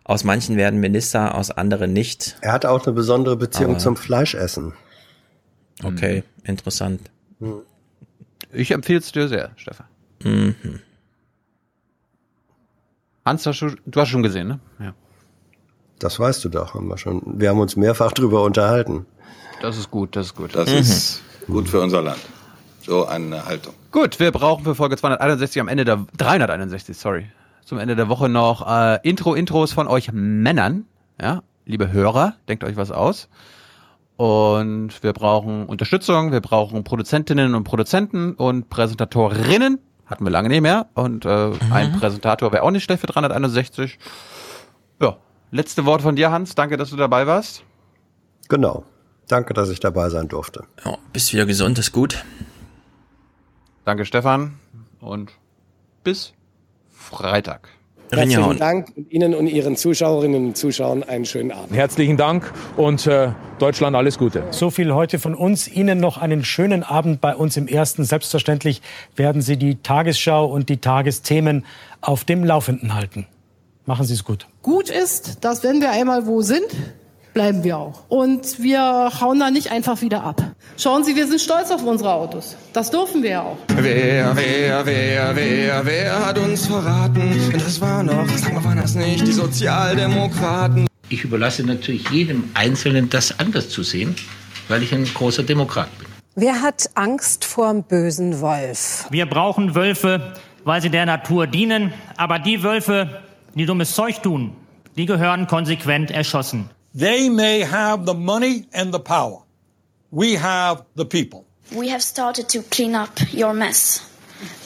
Aus 0.04 0.22
manchen 0.22 0.56
werden 0.58 0.81
Minister, 0.81 1.35
aus 1.35 1.51
anderen 1.51 1.92
nicht. 1.94 2.37
Er 2.42 2.53
hat 2.53 2.67
auch 2.67 2.85
eine 2.87 2.92
besondere 2.94 3.37
Beziehung 3.37 3.72
Aber- 3.72 3.78
zum 3.78 3.97
Fleischessen. 3.97 4.74
Okay, 5.83 6.22
interessant. 6.44 7.10
Ich 8.53 8.70
empfehle 8.70 8.99
es 9.01 9.10
dir 9.12 9.28
sehr, 9.28 9.51
Stefan. 9.56 9.87
Mhm. 10.22 10.54
Hans, 13.24 13.47
hast 13.47 13.60
du, 13.60 13.70
du 13.87 14.01
hast 14.01 14.08
schon 14.10 14.22
gesehen, 14.22 14.49
ne? 14.49 14.60
Ja. 14.78 14.94
Das 15.99 16.20
weißt 16.20 16.44
du 16.44 16.49
doch, 16.51 16.74
haben 16.74 16.88
wir 16.88 16.99
schon. 16.99 17.22
Wir 17.40 17.49
haben 17.51 17.58
uns 17.60 17.76
mehrfach 17.76 18.12
drüber 18.19 18.42
unterhalten. 18.42 19.06
Das 19.62 19.78
ist 19.78 19.90
gut, 19.90 20.15
das 20.17 20.26
ist 20.26 20.35
gut. 20.37 20.54
Das 20.54 20.69
Mhm. 20.70 20.76
ist 20.78 21.22
gut 21.47 21.69
für 21.69 21.81
unser 21.81 22.03
Land. 22.03 22.20
So 22.83 23.06
eine 23.06 23.47
Haltung. 23.47 23.72
Gut, 23.90 24.20
wir 24.20 24.31
brauchen 24.31 24.65
für 24.65 24.74
Folge 24.74 24.97
261 24.99 25.60
am 25.60 25.69
Ende 25.69 25.85
der 25.87 26.04
361, 26.19 26.97
sorry, 26.99 27.26
zum 27.65 27.79
Ende 27.79 27.97
der 27.97 28.09
Woche 28.09 28.29
noch 28.29 28.67
äh, 28.69 28.99
Intro-Intros 29.09 29.73
von 29.73 29.87
euch 29.87 30.13
Männern. 30.13 30.85
Ja, 31.21 31.43
liebe 31.65 31.93
Hörer, 31.93 32.35
denkt 32.49 32.65
euch 32.65 32.77
was 32.77 32.91
aus. 32.91 33.29
Und 34.17 35.03
wir 35.03 35.13
brauchen 35.13 35.67
Unterstützung, 35.67 36.31
wir 36.31 36.41
brauchen 36.41 36.85
Produzentinnen 36.85 37.55
und 37.55 37.65
Produzenten 37.65 38.35
und 38.35 38.69
Präsentatorinnen. 38.71 39.79
Hatten 40.07 40.25
wir 40.25 40.31
lange 40.31 40.49
nicht 40.49 40.61
mehr. 40.61 40.87
Und 40.95 41.25
äh, 41.25 41.51
ein 41.71 41.93
Präsentator 41.99 42.53
wäre 42.53 42.63
auch 42.63 42.71
nicht 42.71 42.85
schlecht 42.85 43.01
für 43.01 43.07
361. 43.07 43.99
Ja, 45.01 45.17
letzte 45.51 45.85
Wort 45.87 46.03
von 46.03 46.15
dir, 46.15 46.31
Hans. 46.31 46.55
Danke, 46.55 46.77
dass 46.77 46.91
du 46.91 46.97
dabei 46.97 47.27
warst. 47.27 47.65
Genau. 48.49 48.85
Danke, 49.27 49.55
dass 49.55 49.71
ich 49.71 49.81
dabei 49.81 50.11
sein 50.11 50.29
durfte. 50.29 50.65
Ja, 50.85 50.99
bist 51.13 51.33
wieder 51.33 51.47
gesund, 51.47 51.79
ist 51.79 51.93
gut. 51.93 52.25
Danke, 53.85 54.05
Stefan. 54.05 54.59
Und 55.01 55.33
bis 56.05 56.35
Freitag. 57.17 57.69
Herzlichen 58.13 58.59
Dank 58.59 58.93
und 58.97 59.11
Ihnen 59.11 59.35
und 59.35 59.47
Ihren 59.47 59.77
Zuschauerinnen 59.77 60.47
und 60.47 60.57
Zuschauern 60.57 61.03
einen 61.03 61.25
schönen 61.25 61.53
Abend. 61.53 61.75
Herzlichen 61.75 62.17
Dank 62.17 62.53
und 62.77 63.07
äh, 63.07 63.31
Deutschland 63.59 63.97
alles 63.97 64.19
Gute. 64.19 64.45
So 64.51 64.71
viel 64.71 64.93
heute 64.95 65.19
von 65.19 65.35
uns. 65.35 65.69
Ihnen 65.69 65.99
noch 65.99 66.19
einen 66.19 66.45
schönen 66.45 66.83
Abend 66.83 67.21
bei 67.21 67.35
uns 67.35 67.57
im 67.57 67.67
Ersten. 67.67 68.05
Selbstverständlich 68.05 68.83
werden 69.17 69.43
Sie 69.43 69.57
die 69.57 69.77
Tagesschau 69.77 70.47
und 70.47 70.69
die 70.69 70.79
Tagesthemen 70.79 71.65
auf 72.01 72.25
dem 72.25 72.45
Laufenden 72.45 72.95
halten. 72.95 73.27
Machen 73.87 74.07
Sie 74.07 74.15
es 74.15 74.25
gut. 74.25 74.47
Gut 74.63 74.91
ist, 74.91 75.45
dass 75.45 75.63
wenn 75.63 75.81
wir 75.81 75.91
einmal 75.91 76.27
wo 76.27 76.43
sind, 76.43 76.67
bleiben 77.35 77.65
wir 77.65 77.77
auch. 77.77 78.05
Und 78.09 78.63
wir 78.63 79.11
hauen 79.21 79.41
da 79.41 79.51
nicht 79.51 79.71
einfach 79.71 80.01
wieder 80.01 80.23
ab. 80.25 80.43
Schauen 80.79 81.05
Sie, 81.05 81.17
wir 81.17 81.27
sind 81.27 81.41
stolz 81.41 81.71
auf 81.71 81.83
unsere 81.85 82.13
Autos. 82.13 82.57
Das 82.73 82.91
dürfen 82.91 83.23
wir 83.23 83.31
ja 83.31 83.43
auch. 83.43 83.59
Wer, 83.77 84.35
wer, 84.35 84.87
wer, 84.87 85.37
wer, 85.37 85.85
wer 85.85 86.27
hat 86.27 86.39
uns 86.39 86.67
verraten? 86.67 87.51
Das 87.53 87.81
war 87.81 88.03
noch, 88.03 88.27
sag 88.37 88.55
mal, 88.55 88.65
waren 88.65 88.79
das 88.79 88.95
nicht 88.95 89.27
die 89.27 89.33
Sozialdemokraten? 89.33 90.87
Ich 91.11 91.25
überlasse 91.25 91.65
natürlich 91.65 92.09
jedem 92.09 92.51
Einzelnen, 92.55 93.11
das 93.11 93.39
anders 93.39 93.69
zu 93.69 93.83
sehen, 93.83 94.15
weil 94.69 94.83
ich 94.83 94.95
ein 94.95 95.05
großer 95.05 95.43
Demokrat 95.43 95.89
bin. 95.99 96.09
Wer 96.37 96.63
hat 96.63 96.91
Angst 96.95 97.45
vorm 97.45 97.83
bösen 97.83 98.41
Wolf? 98.41 99.07
Wir 99.11 99.27
brauchen 99.27 99.75
Wölfe, 99.75 100.33
weil 100.65 100.81
sie 100.81 100.91
der 100.91 101.07
Natur 101.07 101.47
dienen. 101.47 101.93
Aber 102.17 102.39
die 102.39 102.63
Wölfe, 102.63 103.23
die 103.55 103.67
dummes 103.67 103.95
Zeug 103.95 104.23
tun, 104.23 104.53
die 104.97 105.07
gehören 105.07 105.47
konsequent 105.47 106.11
erschossen. 106.11 106.71
They 106.97 107.28
may 107.28 107.60
have 107.60 108.07
the 108.07 108.15
money 108.15 108.67
and 108.73 108.94
the 108.94 109.01
power. 109.01 109.43
We 110.12 110.35
have 110.35 110.85
the 110.94 111.05
people. 111.05 111.44
We 111.75 111.89
have 111.89 112.05
started 112.05 112.49
to 112.51 112.62
clean 112.62 112.94
up 112.94 113.19
your 113.33 113.53
mess, 113.53 114.01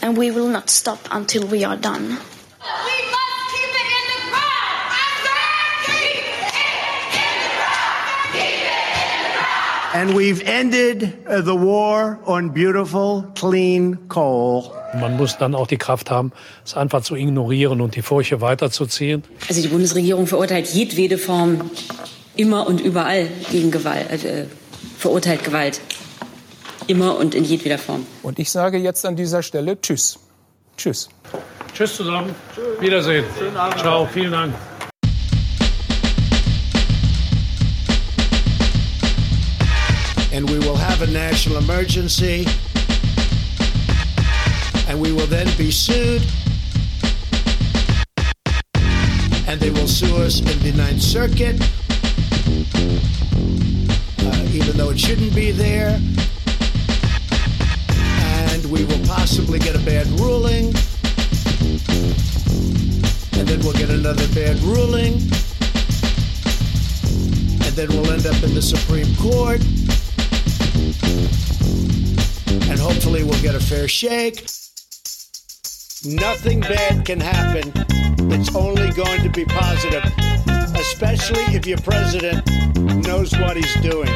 and 0.03 0.15
we 0.19 0.31
will 0.31 0.49
not 0.49 0.69
stop 0.69 0.99
until 1.11 1.47
we 1.47 1.65
are 1.65 1.77
done. 1.79 2.03
We 2.03 2.15
must 2.15 3.41
keep 3.55 3.73
it 3.73 3.89
in 3.97 4.05
the 4.13 4.21
ground. 4.29 4.93
Keep 5.87 6.21
it 6.21 6.53
in 6.53 7.39
the 7.41 7.53
ground. 7.57 8.33
Keep 8.33 8.45
it 8.45 9.09
in 9.09 9.23
the 9.25 9.33
ground. 9.39 9.95
And 9.95 10.15
we've 10.15 10.43
ended 10.43 11.27
uh, 11.27 11.41
the 11.41 11.57
war 11.57 12.19
on 12.27 12.51
beautiful, 12.51 13.23
clean 13.37 13.97
coal. 14.09 14.75
Man 15.01 15.17
muss 15.17 15.39
dann 15.39 15.55
auch 15.55 15.67
die 15.67 15.79
Kraft 15.79 16.11
haben, 16.11 16.33
es 16.63 16.75
einfach 16.75 17.03
zu 17.03 17.15
ignorieren 17.15 17.81
und 17.81 17.95
die 17.95 18.03
Furche 18.03 18.43
weiterzuziehen. 18.43 19.25
Also 19.49 19.63
die 19.63 19.69
Bundesregierung 19.69 20.27
verurteilt 20.27 20.69
jedwede 20.69 21.17
Form 21.17 21.71
immer 22.39 22.67
und 22.67 22.81
überall 22.81 23.29
gegen 23.51 23.71
Gewalt, 23.71 24.25
äh, 24.25 24.47
verurteilt 24.97 25.45
Gewalt. 25.45 25.81
Immer 26.87 27.19
und 27.19 27.35
in 27.35 27.45
jedweder 27.45 27.79
Form. 27.79 28.07
Und 28.23 28.39
ich 28.39 28.51
sage 28.51 28.79
jetzt 28.79 29.05
an 29.05 29.17
dieser 29.17 29.43
Stelle 29.43 29.79
Tschüss. 29.81 30.19
Tschüss. 30.77 31.09
Tschüss 31.75 31.97
zusammen. 31.97 32.35
Wiedersehen. 32.81 33.25
Ciao. 33.77 34.07
Vielen 34.07 34.33
Dank. 34.33 34.55
And 40.33 40.49
we 40.49 40.59
will 40.61 40.77
have 40.77 41.03
a 41.03 41.11
national 41.11 41.59
emergency. 41.59 42.47
And 44.89 45.01
we 45.01 45.13
will 45.13 45.27
then 45.27 45.49
be 45.59 45.73
sued. 45.73 46.23
And 49.49 49.61
they 49.61 49.71
will 49.71 49.89
sue 49.89 50.17
us 50.19 50.41
in 50.41 50.59
the 50.61 50.73
Ninth 50.73 51.03
Circuit. 51.03 51.61
Even 54.59 54.77
though 54.77 54.91
it 54.91 54.99
shouldn't 54.99 55.33
be 55.37 55.53
there. 55.53 56.01
And 58.51 58.65
we 58.73 58.85
will 58.85 59.07
possibly 59.07 59.61
get 59.61 59.77
a 59.77 59.79
bad 59.79 60.09
ruling. 60.19 60.75
And 63.39 63.47
then 63.47 63.61
we'll 63.61 63.79
get 63.85 63.89
another 63.89 64.27
bad 64.35 64.59
ruling. 64.59 65.15
And 67.63 67.73
then 67.79 67.89
we'll 67.91 68.11
end 68.11 68.27
up 68.27 68.43
in 68.43 68.53
the 68.53 68.61
Supreme 68.61 69.15
Court. 69.17 69.61
And 72.69 72.81
hopefully 72.81 73.23
we'll 73.23 73.41
get 73.41 73.55
a 73.55 73.61
fair 73.61 73.87
shake. 73.87 74.43
Nothing 76.05 76.61
bad 76.61 77.07
can 77.07 77.21
happen. 77.21 77.73
It's 78.33 78.55
only 78.57 78.91
going 78.91 79.23
to 79.23 79.31
be 79.31 79.45
positive, 79.45 80.03
especially 80.93 81.45
if 81.55 81.67
your 81.67 81.79
president 81.79 82.45
knows 83.07 83.33
what 83.39 83.57
he's 83.57 83.75
doing. 83.77 84.13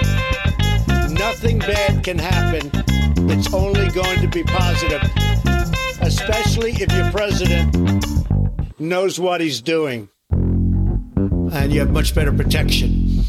Nothing 1.15 1.59
bad 1.59 2.03
can 2.03 2.19
happen. 2.19 2.71
It's 3.31 3.53
only 3.53 3.89
going 3.91 4.21
to 4.21 4.29
be 4.29 4.43
positive, 4.45 5.03
especially 6.01 6.73
if 6.73 6.93
your 6.93 7.11
president 7.11 7.77
knows 8.81 9.21
what 9.21 9.41
he's 9.41 9.61
doing. 9.61 10.09
And 10.31 11.73
you 11.73 11.81
have 11.81 11.91
much 11.91 12.15
better 12.15 12.33
protection. 12.33 13.25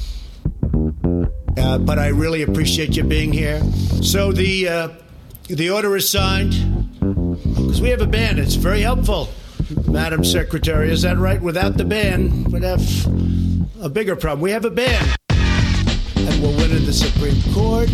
Uh, 1.57 1.77
but 1.77 1.99
I 1.99 2.07
really 2.07 2.41
appreciate 2.43 2.95
you 2.95 3.03
being 3.03 3.33
here. 3.33 3.61
So 4.01 4.31
the 4.31 4.69
uh, 4.69 4.89
the 5.47 5.69
order 5.69 5.95
is 5.95 6.09
signed 6.09 6.53
because 6.99 7.81
we 7.81 7.89
have 7.89 8.01
a 8.01 8.07
band. 8.07 8.39
It's 8.39 8.55
very 8.55 8.81
helpful, 8.81 9.29
Madam 9.93 10.23
Secretary. 10.23 10.91
Is 10.91 11.03
that 11.03 11.19
right? 11.19 11.39
Without 11.39 11.77
the 11.77 11.85
ban, 11.85 12.45
we'd 12.45 12.63
have 12.63 12.81
a 13.79 13.87
bigger 13.87 14.15
problem. 14.15 14.41
We 14.41 14.49
have 14.49 14.65
a 14.65 14.71
ban, 14.71 15.07
and 15.29 16.41
we'll 16.41 16.57
win 16.57 16.71
in 16.71 16.83
the 16.83 16.91
Supreme 16.91 17.39
Court. 17.53 17.87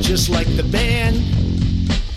Just 0.00 0.30
like 0.30 0.46
the 0.56 0.62
ban, 0.62 1.14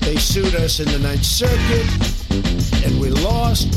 they 0.02 0.18
sued 0.18 0.54
us 0.54 0.80
in 0.80 0.88
the 0.90 1.00
Ninth 1.00 1.26
Circuit, 1.26 2.86
and 2.86 3.02
we 3.02 3.10
lost. 3.10 3.74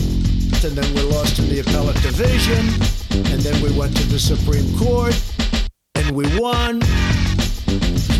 And 0.62 0.76
then 0.76 0.94
we 0.94 1.00
lost 1.02 1.38
in 1.38 1.48
the 1.48 1.60
appellate 1.60 2.00
division, 2.02 2.66
and 3.32 3.40
then 3.40 3.62
we 3.62 3.70
went 3.78 3.96
to 3.96 4.04
the 4.08 4.18
Supreme 4.18 4.76
Court, 4.78 5.18
and 5.94 6.14
we 6.14 6.24
won. 6.38 6.80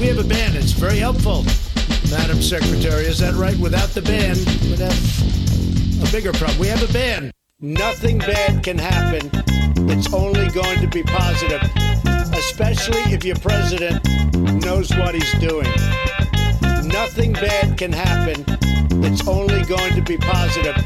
We 0.00 0.06
have 0.06 0.18
a 0.18 0.24
ban. 0.24 0.56
It's 0.56 0.72
very 0.72 0.98
helpful, 0.98 1.44
Madam 2.10 2.40
Secretary. 2.42 3.04
Is 3.04 3.18
that 3.18 3.34
right? 3.34 3.58
Without 3.58 3.88
the 3.90 4.02
ban, 4.02 4.36
we'd 4.68 4.78
have 4.78 6.06
a 6.06 6.12
bigger 6.12 6.32
problem. 6.32 6.58
We 6.58 6.68
have 6.68 6.82
a 6.88 6.92
ban. 6.92 7.30
Nothing 7.60 8.18
bad 8.18 8.62
can 8.62 8.78
happen. 8.78 9.30
It's 9.88 10.12
only 10.12 10.48
going 10.48 10.80
to 10.80 10.88
be 10.88 11.02
positive, 11.02 11.62
especially 12.34 13.02
if 13.12 13.24
your 13.24 13.36
president 13.36 14.04
knows 14.64 14.90
what 14.90 15.14
he's 15.14 15.32
doing. 15.34 15.68
Nothing 16.88 17.32
bad 17.32 17.78
can 17.78 17.92
happen. 17.92 18.44
It's 19.04 19.26
only 19.26 19.62
going 19.64 19.94
to 19.94 20.02
be 20.02 20.16
positive, 20.18 20.76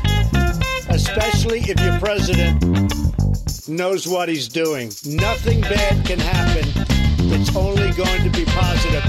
especially 0.88 1.60
if 1.60 1.80
your 1.80 1.98
president 1.98 2.62
knows 3.68 4.06
what 4.06 4.28
he's 4.28 4.48
doing. 4.48 4.92
Nothing 5.04 5.60
bad 5.60 6.04
can 6.06 6.18
happen. 6.18 6.64
It's 7.32 7.54
only 7.54 7.92
going 7.92 8.22
to 8.22 8.30
be 8.30 8.44
positive, 8.44 9.04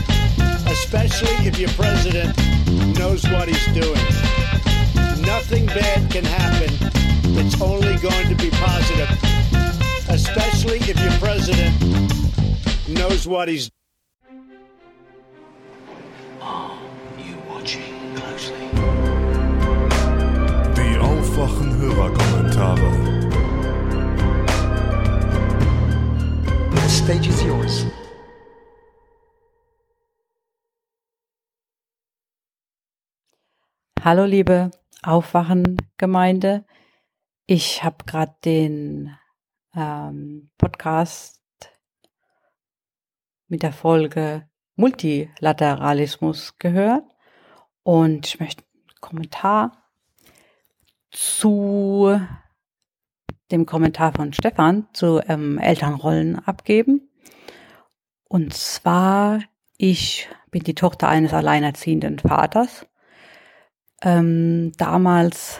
especially 0.71 1.35
if 1.45 1.59
your 1.59 1.69
president 1.71 2.31
knows 2.97 3.23
what 3.25 3.49
he's 3.49 3.65
doing. 3.73 4.05
Nothing 5.21 5.65
bad 5.65 6.09
can 6.09 6.23
happen. 6.23 6.71
It's 7.37 7.61
only 7.61 7.97
going 7.97 8.29
to 8.29 8.35
be 8.35 8.49
positive, 8.51 9.09
especially 10.07 10.79
if 10.79 10.97
your 10.97 11.11
president 11.19 11.73
knows 12.87 13.27
what 13.27 13.49
he's 13.49 13.69
Die 20.75 20.97
aufwachen 20.99 21.71
Hörerkommentare. 21.79 22.91
The 26.71 26.89
stage 26.89 27.27
is 27.27 27.43
yours. 27.43 28.00
Hallo 34.03 34.25
liebe 34.25 34.71
Aufwachen-Gemeinde. 35.03 36.65
Ich 37.45 37.83
habe 37.83 38.03
gerade 38.07 38.33
den 38.43 39.15
ähm, 39.75 40.49
Podcast 40.57 41.39
mit 43.47 43.61
der 43.61 43.71
Folge 43.71 44.49
Multilateralismus 44.75 46.57
gehört 46.57 47.03
und 47.83 48.25
ich 48.25 48.39
möchte 48.39 48.63
einen 48.63 49.01
Kommentar 49.01 49.87
zu 51.11 52.19
dem 53.51 53.67
Kommentar 53.67 54.13
von 54.13 54.33
Stefan 54.33 54.87
zu 54.93 55.21
ähm, 55.27 55.59
Elternrollen 55.59 56.39
abgeben. 56.39 57.11
Und 58.27 58.55
zwar, 58.55 59.43
ich 59.77 60.27
bin 60.49 60.63
die 60.63 60.73
Tochter 60.73 61.07
eines 61.07 61.33
alleinerziehenden 61.33 62.17
Vaters. 62.17 62.87
Ähm, 64.01 64.71
damals 64.77 65.59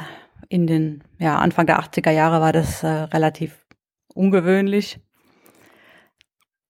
in 0.49 0.67
den, 0.67 1.03
ja, 1.19 1.38
Anfang 1.38 1.65
der 1.65 1.79
80er 1.79 2.11
Jahre 2.11 2.41
war 2.41 2.51
das 2.51 2.83
äh, 2.83 2.88
relativ 2.88 3.65
ungewöhnlich, 4.13 4.99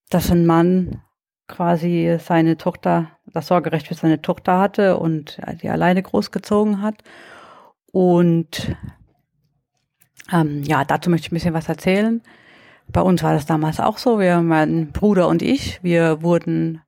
dass 0.09 0.29
ein 0.29 0.45
Mann 0.45 1.01
quasi 1.47 2.17
seine 2.19 2.57
Tochter, 2.57 3.11
das 3.25 3.47
Sorgerecht 3.47 3.87
für 3.87 3.93
seine 3.93 4.21
Tochter 4.21 4.59
hatte 4.59 4.97
und 4.97 5.39
die 5.61 5.69
alleine 5.69 6.01
großgezogen 6.01 6.81
hat. 6.81 6.95
Und 7.91 8.75
ähm, 10.31 10.63
ja, 10.63 10.85
dazu 10.85 11.09
möchte 11.09 11.27
ich 11.27 11.31
ein 11.31 11.35
bisschen 11.35 11.53
was 11.53 11.69
erzählen. 11.69 12.21
Bei 12.87 13.01
uns 13.01 13.23
war 13.23 13.33
das 13.33 13.45
damals 13.45 13.79
auch 13.79 13.97
so. 13.97 14.19
Wir, 14.19 14.41
mein 14.41 14.91
Bruder 14.91 15.27
und 15.27 15.41
ich, 15.41 15.83
wir 15.83 16.21
wurden 16.21 16.81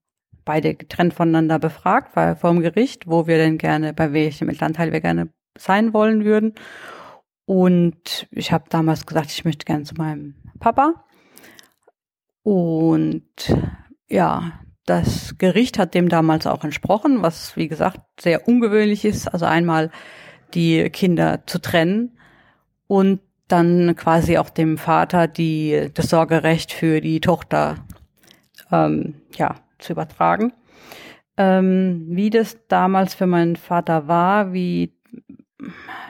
beide 0.45 0.76
getrennt 0.76 1.13
voneinander 1.13 1.59
befragt, 1.59 2.15
war 2.15 2.35
vor 2.35 2.51
dem 2.51 2.61
Gericht, 2.61 3.08
wo 3.08 3.27
wir 3.27 3.38
denn 3.38 3.58
gerne, 3.58 3.93
bei 3.93 4.13
welchem 4.13 4.49
Elternteil 4.49 4.92
wir 4.92 5.01
gerne 5.01 5.29
sein 5.58 5.93
wollen 5.93 6.26
würden. 6.26 6.53
Und 7.45 8.27
ich 8.31 8.51
habe 8.51 8.65
damals 8.69 9.06
gesagt, 9.06 9.31
ich 9.31 9.45
möchte 9.45 9.65
gerne 9.65 9.83
zu 9.83 9.95
meinem 9.95 10.35
Papa. 10.59 11.06
Und 12.43 13.24
ja, 14.08 14.59
das 14.85 15.38
Gericht 15.38 15.79
hat 15.79 15.93
dem 15.93 16.09
damals 16.09 16.45
auch 16.45 16.63
entsprochen, 16.63 17.22
was 17.22 17.56
wie 17.56 17.67
gesagt 17.67 18.01
sehr 18.19 18.47
ungewöhnlich 18.47 19.06
ist. 19.06 19.27
Also 19.27 19.45
einmal 19.45 19.92
die 20.53 20.90
Kinder 20.90 21.43
zu 21.45 21.59
trennen 21.59 22.17
und 22.88 23.22
dann 23.47 23.95
quasi 23.95 24.38
auch 24.38 24.49
dem 24.49 24.77
Vater 24.77 25.27
die 25.27 25.90
das 25.93 26.09
Sorgerecht 26.09 26.72
für 26.72 27.01
die 27.01 27.22
Tochter 27.22 27.76
ähm, 28.72 29.15
ja 29.35 29.56
zu 29.83 29.93
übertragen. 29.93 30.53
Ähm, 31.37 32.05
wie 32.09 32.29
das 32.29 32.67
damals 32.67 33.15
für 33.15 33.27
meinen 33.27 33.55
Vater 33.55 34.07
war, 34.07 34.53
wie 34.53 34.93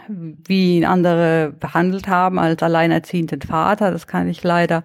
wie 0.08 0.78
ihn 0.78 0.86
andere 0.86 1.54
behandelt 1.58 2.08
haben 2.08 2.40
als 2.40 2.64
alleinerziehenden 2.64 3.42
Vater, 3.42 3.92
das 3.92 4.08
kann 4.08 4.28
ich 4.28 4.44
leider 4.44 4.84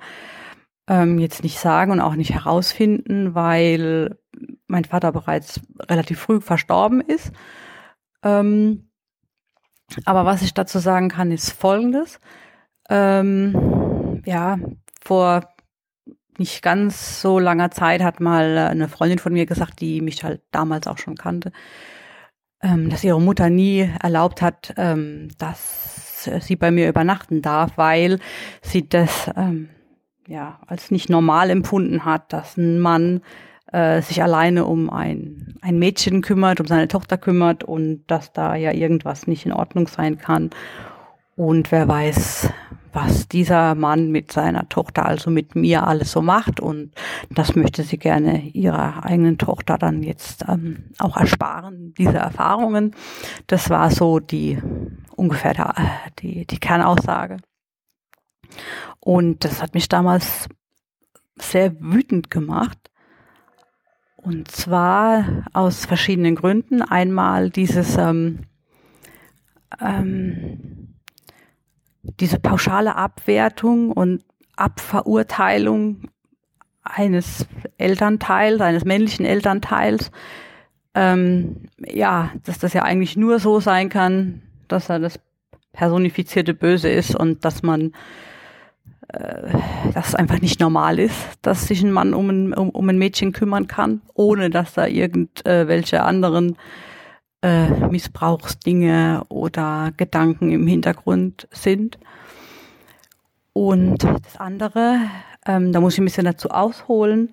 ähm, 0.87 1.19
jetzt 1.19 1.43
nicht 1.43 1.59
sagen 1.59 1.93
und 1.93 2.01
auch 2.01 2.15
nicht 2.15 2.35
herausfinden, 2.35 3.35
weil 3.35 4.19
mein 4.67 4.85
Vater 4.85 5.13
bereits 5.13 5.61
relativ 5.81 6.21
früh 6.21 6.41
verstorben 6.41 7.01
ist. 7.01 7.33
Ähm, 8.23 8.91
aber 10.05 10.25
was 10.25 10.43
ich 10.43 10.55
dazu 10.55 10.79
sagen 10.79 11.09
kann, 11.09 11.31
ist 11.31 11.51
Folgendes. 11.51 12.21
Ähm, 12.91 14.23
ja, 14.27 14.59
vor 15.01 15.49
nicht 16.39 16.63
ganz 16.63 17.21
so 17.21 17.39
langer 17.39 17.71
Zeit 17.71 18.03
hat 18.03 18.21
mal 18.21 18.59
eine 18.59 18.89
Freundin 18.89 19.19
von 19.19 19.33
mir 19.33 19.47
gesagt, 19.47 19.81
die 19.81 20.01
mich 20.01 20.25
halt 20.25 20.43
damals 20.51 20.87
auch 20.87 20.99
schon 20.99 21.17
kannte, 21.17 21.53
ähm, 22.63 22.91
dass 22.91 23.05
ihre 23.05 23.21
Mutter 23.21 23.51
nie 23.51 23.89
erlaubt 24.03 24.43
hat, 24.43 24.75
ähm, 24.77 25.29
dass 25.39 26.29
sie 26.41 26.57
bei 26.57 26.71
mir 26.71 26.89
übernachten 26.89 27.43
darf, 27.43 27.73
weil 27.77 28.19
sie 28.63 28.89
das 28.89 29.31
ähm, 29.37 29.69
ja 30.27 30.61
als 30.67 30.91
nicht 30.91 31.09
normal 31.09 31.51
empfunden 31.51 32.05
hat, 32.05 32.33
dass 32.33 32.57
ein 32.57 32.81
Mann 32.81 33.23
äh, 33.73 34.01
sich 34.03 34.23
alleine 34.23 34.65
um 34.65 34.91
ein, 34.91 35.57
ein 35.61 35.79
Mädchen 35.79 36.23
kümmert, 36.23 36.61
um 36.61 36.67
seine 36.67 36.89
Tochter 36.89 37.19
kümmert 37.19 37.65
und 37.65 38.05
dass 38.07 38.33
da 38.33 38.55
ja 38.55 38.73
irgendwas 38.73 39.27
nicht 39.27 39.47
in 39.47 39.53
Ordnung 39.53 39.89
sein 39.89 40.19
kann. 40.19 40.51
Und 41.37 41.71
wer 41.71 41.87
weiß, 41.87 42.51
was 43.01 43.29
dieser 43.29 43.77
Mann 43.77 44.11
mit 44.11 44.33
seiner 44.33 44.69
Tochter, 44.69 45.07
also 45.07 45.31
mit 45.31 45.55
mir, 45.55 45.87
alles 45.87 46.11
so 46.11 46.21
macht. 46.21 46.59
Und 46.59 46.93
das 47.31 47.55
möchte 47.55 47.85
sie 47.85 47.97
gerne 47.99 48.49
ihrer 48.49 49.05
eigenen 49.05 49.39
Tochter 49.39 49.79
dann 49.79 50.03
jetzt 50.03 50.45
ähm, 50.49 50.91
auch 50.99 51.17
ersparen, 51.17 51.95
diese 51.97 52.19
Erfahrungen. 52.19 52.95
Das 53.47 53.71
war 53.71 53.91
so 53.91 54.19
die 54.19 54.59
ungefähr 55.15 55.55
der, 55.55 55.75
die, 56.19 56.45
die 56.47 56.59
Kernaussage. 56.59 57.37
Und 58.99 59.45
das 59.45 59.63
hat 59.63 59.75
mich 59.75 59.89
damals 59.89 60.49
sehr 61.37 61.81
wütend 61.81 62.31
gemacht. 62.31 62.79
Und 64.17 64.51
zwar 64.51 65.45
aus 65.53 65.87
verschiedenen 65.87 66.35
Gründen. 66.35 66.83
Einmal 66.83 67.51
dieses 67.51 67.97
ähm, 67.97 68.41
ähm, 69.81 70.78
diese 72.21 72.39
pauschale 72.39 72.97
Abwertung 72.97 73.93
und 73.93 74.25
Abverurteilung 74.57 76.09
eines 76.83 77.47
Elternteils, 77.77 78.61
eines 78.61 78.85
männlichen 78.85 79.25
Elternteils, 79.25 80.11
ähm, 80.95 81.69
ja, 81.79 82.31
dass 82.45 82.59
das 82.59 82.73
ja 82.73 82.83
eigentlich 82.83 83.17
nur 83.17 83.39
so 83.39 83.61
sein 83.61 83.89
kann, 83.89 84.43
dass 84.69 84.89
er 84.89 84.99
das 84.99 85.21
personifizierte 85.73 86.55
Böse 86.55 86.89
ist 86.89 87.15
und 87.15 87.45
dass 87.45 87.63
man 87.63 87.93
äh, 89.09 89.53
dass 89.95 90.09
es 90.09 90.15
einfach 90.15 90.41
nicht 90.41 90.61
normal 90.61 90.99
ist, 90.99 91.39
dass 91.43 91.67
sich 91.67 91.83
ein 91.83 91.93
Mann 91.93 92.15
um 92.15 92.29
ein, 92.29 92.55
um, 92.55 92.71
um 92.71 92.89
ein 92.89 92.99
Mädchen 92.99 93.33
kümmern 93.33 93.67
kann, 93.67 94.03
ohne 94.15 94.51
dass 94.51 94.75
da 94.75 94.87
irgendwelche 94.87 96.03
anderen 96.03 96.57
äh, 97.43 97.69
Missbrauchsdinge 97.89 99.25
oder 99.29 99.93
Gedanken 99.97 100.51
im 100.51 100.67
Hintergrund 100.67 101.49
sind. 101.53 101.99
Und 103.53 104.05
das 104.05 104.37
andere, 104.37 105.01
ähm, 105.47 105.73
da 105.73 105.81
muss 105.81 105.95
ich 105.95 106.01
ein 106.01 106.05
bisschen 106.05 106.25
dazu 106.25 106.51
ausholen, 106.51 107.31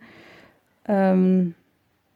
ähm, 0.88 1.56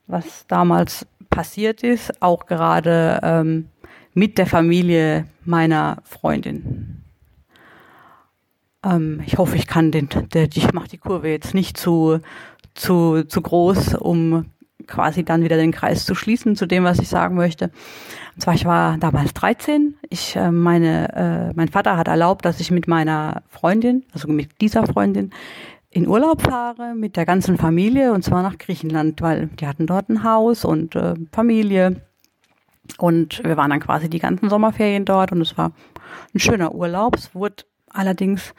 was 0.08 0.46
damals 0.48 1.06
passiert 1.30 1.84
ist, 1.84 2.22
auch 2.22 2.46
gerade 2.46 3.20
ähm, 3.22 3.70
mit 4.14 4.38
der 4.38 4.48
Familie 4.48 5.26
meiner 5.46 5.98
Freundin. 6.04 7.04
Ähm, 8.84 9.22
ich 9.26 9.38
hoffe, 9.38 9.56
ich 9.56 9.68
kann 9.68 9.92
den, 9.92 10.10
der, 10.34 10.50
ich 10.54 10.74
mache 10.74 10.90
die 10.90 10.98
Kurve 10.98 11.30
jetzt 11.30 11.54
nicht 11.54 11.78
zu, 11.78 12.20
zu, 12.74 13.24
zu 13.24 13.42
groß, 13.42 13.96
um 13.96 14.46
quasi 14.90 15.24
dann 15.24 15.44
wieder 15.44 15.56
den 15.56 15.72
Kreis 15.72 16.06
zu 16.06 16.16
schließen 16.16 16.56
zu 16.56 16.66
dem, 16.66 16.84
was 16.84 17.00
ich 17.00 17.08
sagen 17.08 17.36
möchte. 17.36 17.72
Und 18.36 18.42
zwar, 18.42 18.54
ich 18.54 18.66
war 18.66 18.98
damals 18.98 19.34
13. 19.34 19.96
Ich, 20.10 20.36
äh, 20.36 20.52
meine, 20.52 21.50
äh, 21.50 21.54
mein 21.56 21.70
Vater 21.70 21.96
hat 21.96 22.08
erlaubt, 22.08 22.46
dass 22.46 22.60
ich 22.60 22.72
mit 22.72 22.88
meiner 22.88 23.44
Freundin, 23.48 24.04
also 24.14 24.28
mit 24.28 24.62
dieser 24.62 24.86
Freundin, 24.86 25.32
in 25.92 26.08
Urlaub 26.08 26.42
fahre 26.42 26.94
mit 26.94 27.16
der 27.16 27.26
ganzen 27.26 27.58
Familie 27.58 28.14
und 28.14 28.24
zwar 28.24 28.44
nach 28.44 28.58
Griechenland, 28.58 29.22
weil 29.22 29.48
die 29.60 29.66
hatten 29.66 29.88
dort 29.88 30.10
ein 30.10 30.24
Haus 30.24 30.66
und 30.66 30.96
äh, 30.96 31.16
Familie. 31.32 32.02
Und 32.98 33.44
wir 33.44 33.58
waren 33.58 33.70
dann 33.70 33.80
quasi 33.80 34.10
die 34.10 34.20
ganzen 34.20 34.50
Sommerferien 34.50 35.06
dort 35.06 35.32
und 35.32 35.42
es 35.42 35.58
war 35.58 35.72
ein 36.34 36.40
schöner 36.40 36.74
Urlaub. 36.74 37.16
Es 37.16 37.34
wurde 37.34 37.64
allerdings 37.90 38.54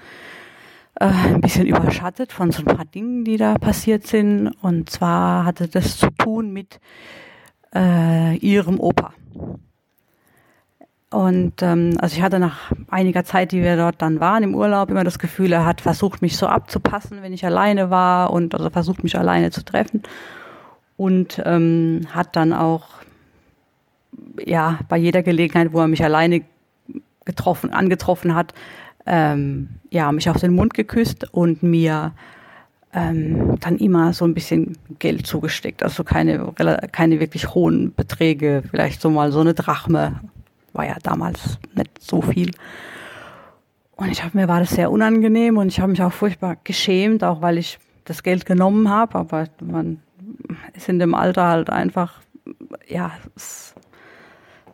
äh, 0.95 1.07
ein 1.07 1.41
bisschen 1.41 1.67
überschattet 1.67 2.33
von 2.33 2.51
so 2.51 2.63
ein 2.63 2.77
paar 2.77 2.85
Dingen, 2.85 3.25
die 3.25 3.37
da 3.37 3.55
passiert 3.55 4.07
sind. 4.07 4.49
Und 4.63 4.91
zwar 4.91 5.45
hatte 5.45 5.69
das 5.69 5.99
zu 5.99 6.11
tun 6.11 6.53
mit 6.53 6.81
äh, 7.75 8.37
ihrem 8.37 8.81
Opa. 8.81 9.13
Und 11.11 11.61
ähm, 11.63 11.97
also 11.99 12.17
ich 12.17 12.23
hatte 12.23 12.39
nach 12.39 12.71
einiger 12.89 13.25
Zeit, 13.25 13.51
die 13.51 13.63
wir 13.63 13.77
dort 13.77 14.01
dann 14.01 14.21
waren 14.21 14.45
im 14.45 14.55
Urlaub, 14.55 14.91
immer 14.91 15.03
das 15.03 15.19
Gefühl, 15.19 15.53
er 15.53 15.67
hat 15.67 15.81
versucht, 15.81 16.23
mich 16.23 16.37
so 16.37 16.47
abzupassen, 16.47 17.19
wenn 17.23 17.33
ich 17.33 17.45
alleine 17.45 17.91
war 17.91 18.33
und 18.33 18.55
also 18.55 18.71
versucht, 18.71 19.03
mich 19.03 19.19
alleine 19.19 19.51
zu 19.51 19.65
treffen. 19.65 20.05
Und 20.97 21.43
ähm, 21.45 22.07
hat 22.13 22.37
dann 22.37 22.53
auch 22.53 22.87
ja 24.45 24.79
bei 24.89 24.99
jeder 24.99 25.23
Gelegenheit, 25.23 25.73
wo 25.73 25.81
er 25.81 25.89
mich 25.89 26.05
alleine 26.05 26.43
getroffen, 27.25 27.73
angetroffen 27.73 28.35
hat, 28.35 28.55
ähm, 29.07 29.69
ja, 29.91 30.11
mich 30.13 30.29
auf 30.31 30.39
den 30.39 30.55
Mund 30.55 30.75
geküsst 30.75 31.33
und 31.33 31.63
mir 31.63 32.13
ähm, 32.93 33.57
dann 33.61 33.79
immer 33.79 34.13
so 34.13 34.25
ein 34.25 34.35
bisschen 34.35 34.77
Geld 34.99 35.27
zugesteckt. 35.27 35.83
Also 35.83 36.05
keine, 36.05 36.53
keine 36.93 37.21
wirklich 37.21 37.55
hohen 37.55 37.95
Beträge, 37.95 38.63
vielleicht 38.69 39.01
so 39.01 39.11
mal 39.11 39.33
so 39.33 39.41
eine 39.41 39.55
Drachme. 39.55 40.21
War 40.73 40.87
ja 40.87 40.97
damals 41.03 41.59
nicht 41.75 41.91
so 42.01 42.23
viel. 42.23 42.51
Und 43.97 44.11
ich 44.11 44.25
habe 44.25 44.39
mir 44.39 44.49
war 44.49 44.61
das 44.61 44.71
sehr 44.71 44.91
unangenehm 44.91 45.59
und 45.59 45.69
ich 45.69 45.81
habe 45.81 45.91
mich 45.91 46.03
auch 46.03 46.13
furchtbar 46.13 46.57
geschämt, 46.65 47.23
auch 47.23 47.43
weil 47.43 47.59
ich 47.59 47.79
das 48.05 48.23
Geld 48.23 48.47
genommen 48.47 48.89
habe. 48.89 49.19
Aber 49.19 49.49
man 49.61 50.01
ist 50.75 50.89
in 50.89 50.99
dem 50.99 51.15
Alter 51.15 51.47
halt 51.47 51.71
einfach, 51.71 52.21
ja, 52.89 53.13
es, 53.37 53.70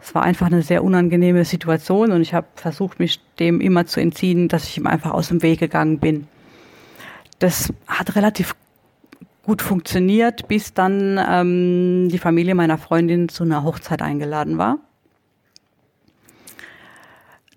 es 0.07 0.15
war 0.15 0.23
einfach 0.23 0.47
eine 0.47 0.63
sehr 0.63 0.85
unangenehme 0.85 1.45
Situation 1.45 2.13
und 2.13 2.23
ich 2.23 2.33
habe 2.33 2.47
versucht, 2.55 3.01
mich 3.01 3.19
dem 3.41 3.61
immer 3.61 3.87
zu 3.87 3.99
entziehen, 4.01 4.47
dass 4.47 4.69
ich 4.69 4.79
ihm 4.79 4.87
einfach 4.87 5.11
aus 5.11 5.29
dem 5.29 5.43
Weg 5.43 5.59
gegangen 5.59 5.99
bin. 5.99 6.29
Das 7.41 7.73
hat 7.89 8.15
relativ 8.15 8.55
gut 9.43 9.63
funktioniert, 9.63 10.47
bis 10.47 10.73
dann 10.75 11.19
ähm, 11.29 12.09
die 12.09 12.19
Familie 12.19 12.55
meiner 12.55 12.79
Freundin 12.79 13.29
zu 13.29 13.43
einer 13.43 13.65
Hochzeit 13.65 14.01
eingeladen 14.01 14.59
war, 14.59 14.79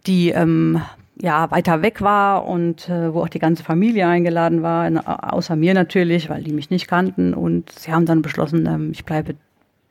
die 0.08 0.30
ähm, 0.30 0.82
ja 1.22 1.52
weiter 1.52 1.84
weg 1.84 2.02
war 2.02 2.48
und 2.48 2.90
äh, 2.90 3.14
wo 3.14 3.22
auch 3.22 3.30
die 3.30 3.38
ganze 3.38 3.64
Familie 3.64 4.08
eingeladen 4.08 4.64
war, 4.64 4.90
außer 5.34 5.56
mir 5.56 5.76
natürlich, 5.76 6.32
weil 6.32 6.42
die 6.42 6.54
mich 6.54 6.72
nicht 6.72 6.88
kannten. 6.88 7.36
Und 7.36 7.72
sie 7.74 7.94
haben 7.94 8.08
dann 8.08 8.24
beschlossen, 8.24 8.66
ähm, 8.66 8.90
ich 8.92 9.06
bleibe 9.06 9.36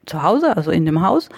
zu 0.06 0.24
Hause, 0.24 0.56
also 0.56 0.72
in 0.72 0.86
dem 0.86 1.02
Haus. 1.02 1.28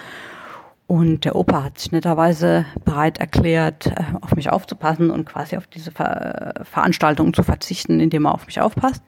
Und 0.91 1.25
der 1.25 1.37
Opa 1.37 1.63
hat 1.63 1.79
sich 1.79 1.93
netterweise 1.93 2.67
bereit 2.85 3.19
erklärt, 3.19 3.87
äh, 3.87 4.03
auf 4.23 4.35
mich 4.35 4.51
aufzupassen 4.51 5.13
und 5.13 5.25
quasi 5.25 5.57
auf 5.57 5.69
diese 5.69 5.93
Ver 5.93 6.53
Veranstaltung 6.65 7.33
zu 7.33 7.45
verzichten, 7.45 8.01
indem 8.01 8.27
er 8.27 8.35
auf 8.35 8.47
mich 8.47 8.61
aufpasst. 8.61 9.01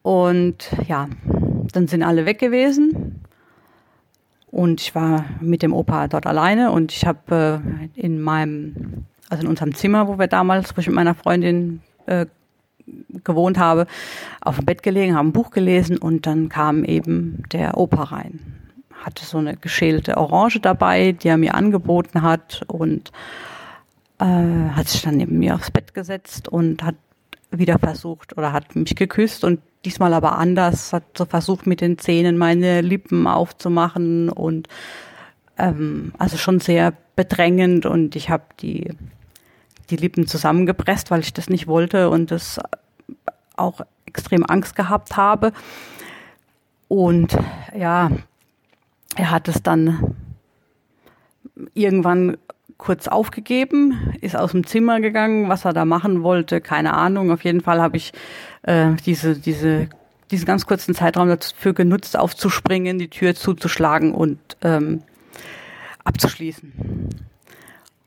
Und 0.00 0.70
ja, 0.88 1.10
dann 1.74 1.86
sind 1.86 2.02
alle 2.02 2.24
weg 2.24 2.38
gewesen. 2.38 3.20
Und 4.50 4.80
ich 4.80 4.94
war 4.94 5.26
mit 5.42 5.62
dem 5.62 5.74
Opa 5.74 6.08
dort 6.08 6.26
alleine 6.26 6.70
und 6.70 6.92
ich 6.92 7.04
habe 7.04 7.60
äh, 7.94 8.00
in 8.00 8.18
meinem, 8.18 9.04
also 9.28 9.42
in 9.42 9.50
unserem 9.50 9.74
Zimmer, 9.74 10.08
wo 10.08 10.18
wir 10.18 10.28
damals, 10.28 10.74
wo 10.74 10.80
ich 10.80 10.86
mit 10.86 10.96
meiner 10.96 11.14
Freundin 11.14 11.82
äh, 12.06 12.24
gewohnt 13.22 13.58
habe, 13.58 13.86
auf 14.40 14.56
dem 14.56 14.64
Bett 14.64 14.82
gelegen, 14.82 15.14
habe 15.14 15.28
ein 15.28 15.32
Buch 15.32 15.50
gelesen 15.50 15.98
und 15.98 16.24
dann 16.24 16.48
kam 16.48 16.84
eben 16.84 17.42
der 17.52 17.76
Opa 17.76 18.04
rein. 18.04 18.61
Hatte 19.04 19.24
so 19.24 19.38
eine 19.38 19.56
geschälte 19.56 20.16
Orange 20.16 20.60
dabei, 20.60 21.12
die 21.12 21.28
er 21.28 21.36
mir 21.36 21.54
angeboten 21.54 22.22
hat 22.22 22.62
und 22.66 23.12
äh, 24.18 24.24
hat 24.24 24.88
sich 24.88 25.02
dann 25.02 25.16
neben 25.16 25.38
mir 25.38 25.54
aufs 25.54 25.70
Bett 25.70 25.94
gesetzt 25.94 26.48
und 26.48 26.82
hat 26.82 26.94
wieder 27.50 27.78
versucht 27.78 28.36
oder 28.38 28.52
hat 28.52 28.74
mich 28.76 28.96
geküsst 28.96 29.44
und 29.44 29.60
diesmal 29.84 30.14
aber 30.14 30.38
anders, 30.38 30.92
hat 30.92 31.04
so 31.16 31.24
versucht 31.24 31.66
mit 31.66 31.80
den 31.80 31.98
Zähnen 31.98 32.38
meine 32.38 32.80
Lippen 32.80 33.26
aufzumachen 33.26 34.28
und 34.28 34.68
ähm, 35.58 36.12
also 36.18 36.36
schon 36.36 36.60
sehr 36.60 36.94
bedrängend 37.16 37.84
und 37.84 38.16
ich 38.16 38.30
habe 38.30 38.44
die 38.60 38.90
die 39.90 39.96
Lippen 39.96 40.26
zusammengepresst, 40.26 41.10
weil 41.10 41.20
ich 41.20 41.32
das 41.32 41.48
nicht 41.48 41.66
wollte 41.66 42.10
und 42.10 42.30
das 42.30 42.58
auch 43.56 43.80
extrem 44.06 44.44
Angst 44.44 44.74
gehabt 44.74 45.16
habe. 45.16 45.52
Und 46.88 47.36
ja, 47.76 48.10
er 49.16 49.30
hat 49.30 49.48
es 49.48 49.62
dann 49.62 50.14
irgendwann 51.74 52.36
kurz 52.78 53.06
aufgegeben, 53.06 54.14
ist 54.20 54.36
aus 54.36 54.52
dem 54.52 54.66
Zimmer 54.66 55.00
gegangen, 55.00 55.48
was 55.48 55.64
er 55.64 55.72
da 55.72 55.84
machen 55.84 56.22
wollte, 56.22 56.60
keine 56.60 56.94
Ahnung. 56.94 57.30
Auf 57.30 57.44
jeden 57.44 57.60
Fall 57.60 57.80
habe 57.80 57.96
ich 57.96 58.12
äh, 58.62 58.92
diese, 59.06 59.38
diese, 59.38 59.88
diesen 60.30 60.46
ganz 60.46 60.66
kurzen 60.66 60.94
Zeitraum 60.94 61.28
dafür 61.28 61.74
genutzt, 61.74 62.18
aufzuspringen, 62.18 62.98
die 62.98 63.08
Tür 63.08 63.34
zuzuschlagen 63.34 64.12
und 64.12 64.40
ähm, 64.62 65.02
abzuschließen. 66.04 66.72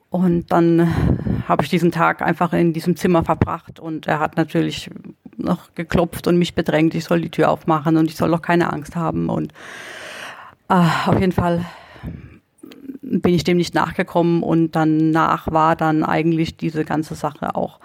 Und 0.10 0.52
dann 0.52 1.44
habe 1.48 1.64
ich 1.64 1.70
diesen 1.70 1.92
Tag 1.92 2.22
einfach 2.22 2.54
in 2.54 2.74
diesem 2.74 2.96
Zimmer 2.96 3.24
verbracht 3.24 3.80
und 3.80 4.08
er 4.08 4.20
hat 4.20 4.38
natürlich 4.38 4.90
noch 5.38 5.74
geklopft 5.76 6.28
und 6.28 6.38
mich 6.38 6.56
bedrängt, 6.56 6.96
ich 6.96 7.06
soll 7.06 7.22
die 7.22 7.30
Tür 7.30 7.50
aufmachen 7.50 7.98
und 7.98 8.10
ich 8.10 8.16
soll 8.16 8.32
doch 8.32 8.42
keine 8.42 8.72
Angst 8.72 8.96
haben. 8.96 9.30
Und 9.30 9.54
äh, 10.70 11.10
auf 11.10 11.20
jeden 11.20 11.32
Fall 11.32 11.66
bin 13.02 13.34
ich 13.34 13.44
dem 13.44 13.58
nicht 13.58 13.76
nachgekommen 13.76 14.44
und 14.44 14.72
danach 14.72 15.52
war 15.52 15.76
dann 15.76 16.04
eigentlich 16.04 16.58
diese 16.58 16.86
ganze 16.86 17.16
Sache 17.16 17.56
auch 17.56 17.80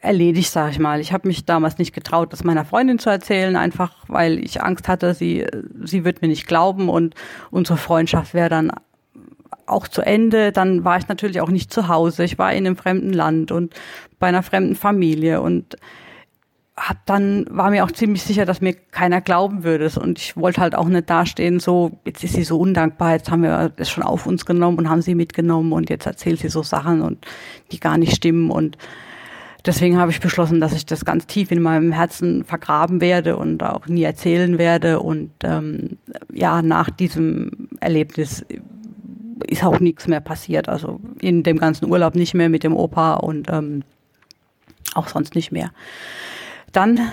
erledigt, 0.00 0.50
sage 0.50 0.72
ich 0.72 0.78
mal. 0.78 1.00
Ich 1.00 1.12
habe 1.12 1.26
mich 1.26 1.44
damals 1.44 1.78
nicht 1.78 1.94
getraut, 1.94 2.32
das 2.32 2.44
meiner 2.44 2.64
Freundin 2.64 2.98
zu 2.98 3.10
erzählen, 3.10 3.56
einfach 3.56 3.92
weil 4.08 4.38
ich 4.38 4.62
Angst 4.62 4.86
hatte, 4.86 5.14
sie 5.14 5.46
sie 5.82 6.04
wird 6.04 6.20
mir 6.20 6.28
nicht 6.28 6.46
glauben 6.46 6.88
und 6.88 7.14
unsere 7.50 7.78
Freundschaft 7.78 8.34
wäre 8.34 8.50
dann 8.50 8.70
auch 9.66 9.88
zu 9.88 10.02
Ende. 10.02 10.52
Dann 10.52 10.84
war 10.84 10.98
ich 10.98 11.08
natürlich 11.08 11.40
auch 11.40 11.48
nicht 11.48 11.72
zu 11.72 11.88
Hause. 11.88 12.24
Ich 12.24 12.38
war 12.38 12.52
in 12.52 12.66
einem 12.66 12.76
fremden 12.76 13.12
Land 13.12 13.50
und 13.50 13.74
bei 14.18 14.26
einer 14.26 14.42
fremden 14.42 14.76
Familie 14.76 15.40
und 15.40 15.76
hab 16.76 17.06
dann 17.06 17.46
war 17.50 17.70
mir 17.70 17.84
auch 17.84 17.92
ziemlich 17.92 18.24
sicher, 18.24 18.44
dass 18.44 18.60
mir 18.60 18.74
keiner 18.74 19.20
glauben 19.20 19.62
würde. 19.62 19.90
Und 20.00 20.18
ich 20.18 20.36
wollte 20.36 20.60
halt 20.60 20.74
auch 20.74 20.88
nicht 20.88 21.08
dastehen 21.08 21.60
so 21.60 21.98
jetzt 22.04 22.24
ist 22.24 22.34
sie 22.34 22.42
so 22.42 22.58
undankbar, 22.58 23.12
jetzt 23.12 23.30
haben 23.30 23.42
wir 23.42 23.68
das 23.68 23.88
schon 23.88 24.02
auf 24.02 24.26
uns 24.26 24.44
genommen 24.44 24.78
und 24.78 24.90
haben 24.90 25.02
sie 25.02 25.14
mitgenommen 25.14 25.72
und 25.72 25.88
jetzt 25.88 26.06
erzählt 26.06 26.40
sie 26.40 26.48
so 26.48 26.62
Sachen 26.62 27.00
und 27.00 27.24
die 27.70 27.78
gar 27.78 27.96
nicht 27.96 28.16
stimmen. 28.16 28.50
Und 28.50 28.76
deswegen 29.64 29.98
habe 29.98 30.10
ich 30.10 30.20
beschlossen, 30.20 30.60
dass 30.60 30.72
ich 30.72 30.84
das 30.84 31.04
ganz 31.04 31.26
tief 31.26 31.52
in 31.52 31.62
meinem 31.62 31.92
Herzen 31.92 32.44
vergraben 32.44 33.00
werde 33.00 33.36
und 33.36 33.62
auch 33.62 33.86
nie 33.86 34.02
erzählen 34.02 34.58
werde. 34.58 34.98
Und 34.98 35.30
ähm, 35.44 35.98
ja 36.32 36.60
nach 36.60 36.90
diesem 36.90 37.68
Erlebnis 37.78 38.44
ist 39.46 39.64
auch 39.64 39.78
nichts 39.78 40.08
mehr 40.08 40.20
passiert, 40.20 40.68
also 40.68 41.00
in 41.20 41.44
dem 41.44 41.58
ganzen 41.58 41.88
Urlaub 41.88 42.16
nicht 42.16 42.34
mehr 42.34 42.48
mit 42.48 42.64
dem 42.64 42.74
Opa 42.74 43.14
und 43.14 43.48
ähm, 43.48 43.84
auch 44.94 45.06
sonst 45.08 45.36
nicht 45.36 45.52
mehr. 45.52 45.70
Dann 46.74 47.12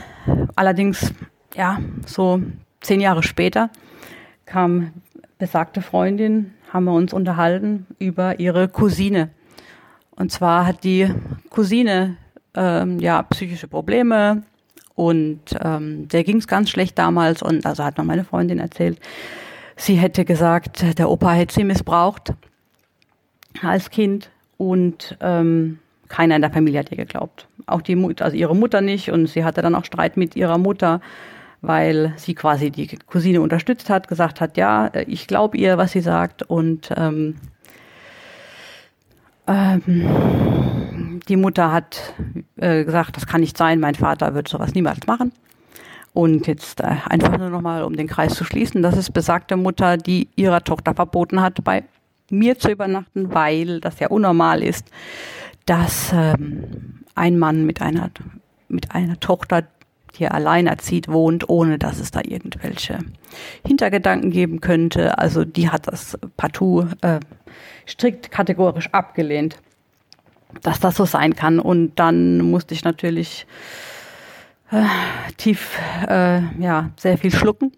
allerdings, 0.56 1.14
ja, 1.56 1.80
so 2.08 2.42
zehn 2.82 3.00
Jahre 3.00 3.22
später 3.22 3.70
kam 4.46 4.92
besagte 5.38 5.82
Freundin, 5.82 6.52
haben 6.74 6.86
wir 6.86 6.94
uns 6.94 7.14
unterhalten 7.14 7.86
über 8.00 8.40
ihre 8.40 8.68
Cousine. 8.68 9.30
Und 10.16 10.32
zwar 10.32 10.66
hat 10.66 10.84
die 10.84 11.14
Cousine 11.52 12.18
ähm, 12.56 12.98
ja 13.00 13.22
psychische 13.22 13.68
Probleme 13.68 14.42
und 14.96 15.42
ähm, 15.62 16.08
der 16.08 16.24
ging 16.24 16.38
es 16.38 16.48
ganz 16.48 16.72
schlecht 16.72 16.98
damals 16.98 17.44
und 17.44 17.64
also 17.66 17.84
hat 17.84 18.00
noch 18.00 18.06
meine 18.06 18.24
Freundin 18.24 18.58
erzählt, 18.58 19.00
sie 19.76 19.96
hätte 19.96 20.26
gesagt, 20.26 20.98
der 20.98 21.10
Opa 21.10 21.34
hätte 21.34 21.54
sie 21.54 21.64
missbraucht 21.64 22.34
als 23.62 23.92
Kind 23.92 24.32
und 24.58 25.18
ähm, 25.22 25.78
keiner 26.12 26.36
in 26.36 26.42
der 26.42 26.52
Familie 26.52 26.80
hat 26.80 26.92
ihr 26.92 26.98
geglaubt. 26.98 27.48
Auch 27.66 27.82
die 27.82 27.96
Mutter, 27.96 28.26
also 28.26 28.38
ihre 28.38 28.56
Mutter 28.56 28.82
nicht. 28.82 29.12
Und 29.12 29.28
sie 29.28 29.44
hatte 29.44 29.62
dann 29.62 29.76
auch 29.76 29.86
Streit 29.86 30.18
mit 30.18 30.36
ihrer 30.36 30.58
Mutter, 30.58 31.02
weil 31.62 32.14
sie 32.18 32.36
quasi 32.36 32.70
die 32.70 32.88
Cousine 33.08 33.42
unterstützt 33.42 33.90
hat, 33.90 34.08
gesagt 34.08 34.42
hat, 34.42 34.58
ja, 34.58 34.92
ich 35.08 35.28
glaube 35.28 35.58
ihr, 35.58 35.78
was 35.78 35.94
sie 35.94 36.02
sagt. 36.02 36.44
Und 36.44 36.92
ähm, 36.96 37.36
ähm, 39.48 41.20
die 41.28 41.36
Mutter 41.38 41.72
hat 41.72 42.14
äh, 42.58 42.84
gesagt, 42.84 43.16
das 43.16 43.26
kann 43.26 43.42
nicht 43.42 43.58
sein, 43.58 43.80
mein 43.80 43.96
Vater 43.96 44.34
wird 44.34 44.48
sowas 44.48 44.74
niemals 44.74 45.08
machen. 45.08 45.32
Und 46.14 46.48
jetzt 46.48 46.82
äh, 46.82 46.96
einfach 47.10 47.38
nur 47.38 47.50
nochmal, 47.50 47.84
um 47.84 47.96
den 47.96 48.08
Kreis 48.08 48.34
zu 48.36 48.44
schließen, 48.44 48.82
das 48.82 48.98
ist 48.98 49.14
besagte 49.14 49.56
Mutter, 49.56 49.98
die 49.98 50.28
ihrer 50.36 50.64
Tochter 50.64 50.94
verboten 50.94 51.42
hat, 51.42 51.64
bei 51.64 51.84
mir 52.30 52.58
zu 52.58 52.72
übernachten, 52.72 53.34
weil 53.34 53.80
das 53.80 54.00
ja 54.00 54.08
unnormal 54.08 54.64
ist, 54.64 54.90
dass 55.72 56.12
ähm, 56.14 57.06
ein 57.16 57.40
Mann 57.40 57.66
mit 57.66 57.82
einer, 57.82 58.12
mit 58.68 58.92
einer 58.94 59.22
Tochter, 59.22 59.64
die 60.18 60.26
er 60.26 60.34
allein 60.34 60.68
erzieht, 60.68 61.08
wohnt, 61.08 61.48
ohne 61.48 61.80
dass 61.80 62.02
es 62.02 62.12
da 62.12 62.20
irgendwelche 62.22 63.00
Hintergedanken 63.66 64.32
geben 64.32 64.60
könnte. 64.60 65.18
Also 65.18 65.46
die 65.46 65.70
hat 65.70 65.88
das 65.88 66.20
partout 66.36 66.88
äh, 67.00 67.22
strikt 67.88 68.32
kategorisch 68.32 68.90
abgelehnt, 68.92 69.62
dass 70.62 70.82
das 70.82 70.98
so 70.98 71.06
sein 71.06 71.38
kann. 71.38 71.58
Und 71.58 71.96
dann 71.96 72.40
musste 72.40 72.74
ich 72.74 72.84
natürlich 72.84 73.48
äh, 74.72 74.84
tief, 75.38 75.80
äh, 76.06 76.42
ja, 76.60 76.90
sehr 76.98 77.18
viel 77.18 77.32
schlucken 77.32 77.72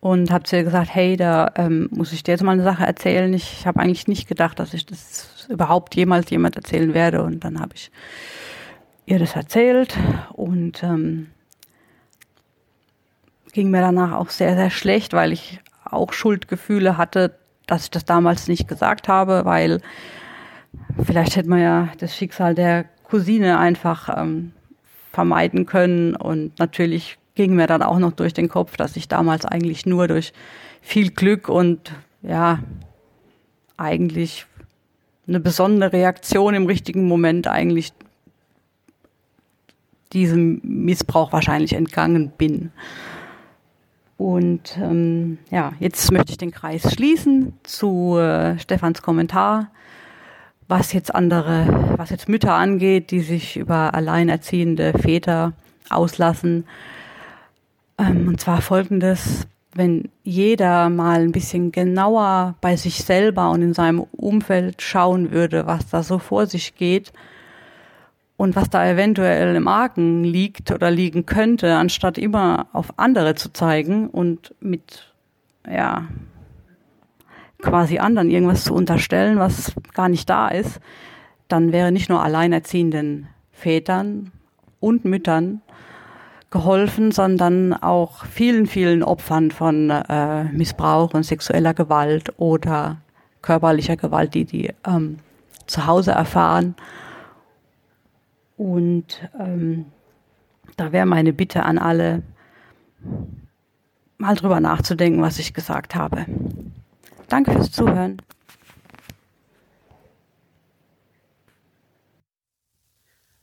und 0.00 0.30
habe 0.30 0.44
zu 0.44 0.56
ihr 0.56 0.64
gesagt, 0.64 0.94
hey, 0.94 1.16
da 1.16 1.52
ähm, 1.56 1.88
muss 1.90 2.12
ich 2.12 2.22
dir 2.22 2.32
jetzt 2.32 2.42
mal 2.42 2.52
eine 2.52 2.62
Sache 2.62 2.84
erzählen. 2.84 3.32
Ich 3.34 3.66
habe 3.66 3.80
eigentlich 3.80 4.06
nicht 4.06 4.28
gedacht, 4.28 4.58
dass 4.58 4.74
ich 4.74 4.86
das 4.86 5.46
überhaupt 5.48 5.96
jemals 5.96 6.30
jemand 6.30 6.56
erzählen 6.56 6.94
werde. 6.94 7.22
Und 7.22 7.44
dann 7.44 7.60
habe 7.60 7.74
ich 7.74 7.90
ihr 9.06 9.18
das 9.18 9.34
erzählt 9.34 9.96
und 10.34 10.82
ähm, 10.82 11.28
ging 13.52 13.70
mir 13.70 13.80
danach 13.80 14.12
auch 14.12 14.30
sehr, 14.30 14.54
sehr 14.54 14.70
schlecht, 14.70 15.14
weil 15.14 15.32
ich 15.32 15.60
auch 15.84 16.12
Schuldgefühle 16.12 16.96
hatte, 16.96 17.36
dass 17.66 17.84
ich 17.84 17.90
das 17.90 18.04
damals 18.04 18.46
nicht 18.46 18.68
gesagt 18.68 19.08
habe, 19.08 19.44
weil 19.44 19.80
vielleicht 21.02 21.36
hätte 21.36 21.48
man 21.48 21.60
ja 21.60 21.88
das 21.98 22.16
Schicksal 22.16 22.54
der 22.54 22.84
Cousine 23.04 23.58
einfach 23.58 24.16
ähm, 24.16 24.52
vermeiden 25.12 25.66
können. 25.66 26.14
Und 26.14 26.58
natürlich 26.58 27.18
ging 27.38 27.54
mir 27.54 27.68
dann 27.68 27.82
auch 27.82 28.00
noch 28.00 28.10
durch 28.10 28.34
den 28.34 28.48
Kopf, 28.48 28.76
dass 28.76 28.96
ich 28.96 29.06
damals 29.06 29.46
eigentlich 29.46 29.86
nur 29.86 30.08
durch 30.08 30.32
viel 30.82 31.12
Glück 31.12 31.48
und 31.48 31.92
ja, 32.20 32.58
eigentlich 33.76 34.44
eine 35.28 35.38
besondere 35.38 35.92
Reaktion 35.92 36.54
im 36.54 36.66
richtigen 36.66 37.06
Moment 37.06 37.46
eigentlich 37.46 37.92
diesem 40.12 40.60
Missbrauch 40.64 41.32
wahrscheinlich 41.32 41.74
entgangen 41.74 42.32
bin. 42.36 42.72
Und 44.16 44.76
ähm, 44.82 45.38
ja, 45.52 45.74
jetzt 45.78 46.10
möchte 46.10 46.32
ich 46.32 46.38
den 46.38 46.50
Kreis 46.50 46.92
schließen 46.92 47.52
zu 47.62 48.16
äh, 48.18 48.58
Stefans 48.58 49.00
Kommentar, 49.00 49.70
was 50.66 50.92
jetzt 50.92 51.14
andere, 51.14 51.94
was 51.96 52.10
jetzt 52.10 52.28
Mütter 52.28 52.54
angeht, 52.54 53.12
die 53.12 53.20
sich 53.20 53.56
über 53.56 53.94
alleinerziehende 53.94 54.92
Väter 54.94 55.52
auslassen. 55.88 56.64
Ähm, 57.98 58.28
und 58.28 58.40
zwar 58.40 58.60
folgendes, 58.60 59.46
wenn 59.74 60.08
jeder 60.22 60.88
mal 60.88 61.20
ein 61.20 61.32
bisschen 61.32 61.72
genauer 61.72 62.54
bei 62.60 62.76
sich 62.76 63.04
selber 63.04 63.50
und 63.50 63.62
in 63.62 63.74
seinem 63.74 64.00
Umfeld 64.00 64.82
schauen 64.82 65.30
würde, 65.30 65.66
was 65.66 65.88
da 65.88 66.02
so 66.02 66.18
vor 66.18 66.46
sich 66.46 66.74
geht, 66.74 67.12
und 68.38 68.54
was 68.54 68.70
da 68.70 68.88
eventuell 68.88 69.56
im 69.56 69.66
Argen 69.66 70.22
liegt 70.22 70.70
oder 70.70 70.92
liegen 70.92 71.26
könnte, 71.26 71.74
anstatt 71.74 72.16
immer 72.16 72.68
auf 72.72 72.96
andere 72.96 73.34
zu 73.34 73.52
zeigen 73.52 74.08
und 74.08 74.54
mit, 74.60 75.12
ja, 75.68 76.06
quasi 77.60 77.98
anderen 77.98 78.30
irgendwas 78.30 78.62
zu 78.62 78.74
unterstellen, 78.74 79.40
was 79.40 79.74
gar 79.92 80.08
nicht 80.08 80.30
da 80.30 80.48
ist, 80.48 80.78
dann 81.48 81.72
wäre 81.72 81.90
nicht 81.90 82.08
nur 82.08 82.22
alleinerziehenden 82.22 83.26
Vätern 83.50 84.30
und 84.78 85.04
Müttern 85.04 85.60
geholfen, 86.50 87.12
sondern 87.12 87.74
auch 87.74 88.24
vielen, 88.24 88.66
vielen 88.66 89.02
Opfern 89.02 89.50
von 89.50 89.90
äh, 89.90 90.44
Missbrauch 90.44 91.12
und 91.14 91.24
sexueller 91.24 91.74
Gewalt 91.74 92.32
oder 92.38 92.96
körperlicher 93.42 93.96
Gewalt, 93.96 94.34
die 94.34 94.44
die 94.44 94.72
ähm, 94.86 95.18
zu 95.66 95.86
Hause 95.86 96.12
erfahren 96.12 96.74
und 98.58 99.30
ähm, 99.38 99.86
da 100.76 100.92
wäre 100.92 101.06
meine 101.06 101.32
Bitte 101.32 101.62
an 101.62 101.78
alle, 101.78 102.22
mal 104.18 104.34
drüber 104.34 104.60
nachzudenken, 104.60 105.22
was 105.22 105.38
ich 105.38 105.54
gesagt 105.54 105.94
habe. 105.94 106.26
Danke 107.28 107.52
fürs 107.52 107.70
Zuhören. 107.70 108.20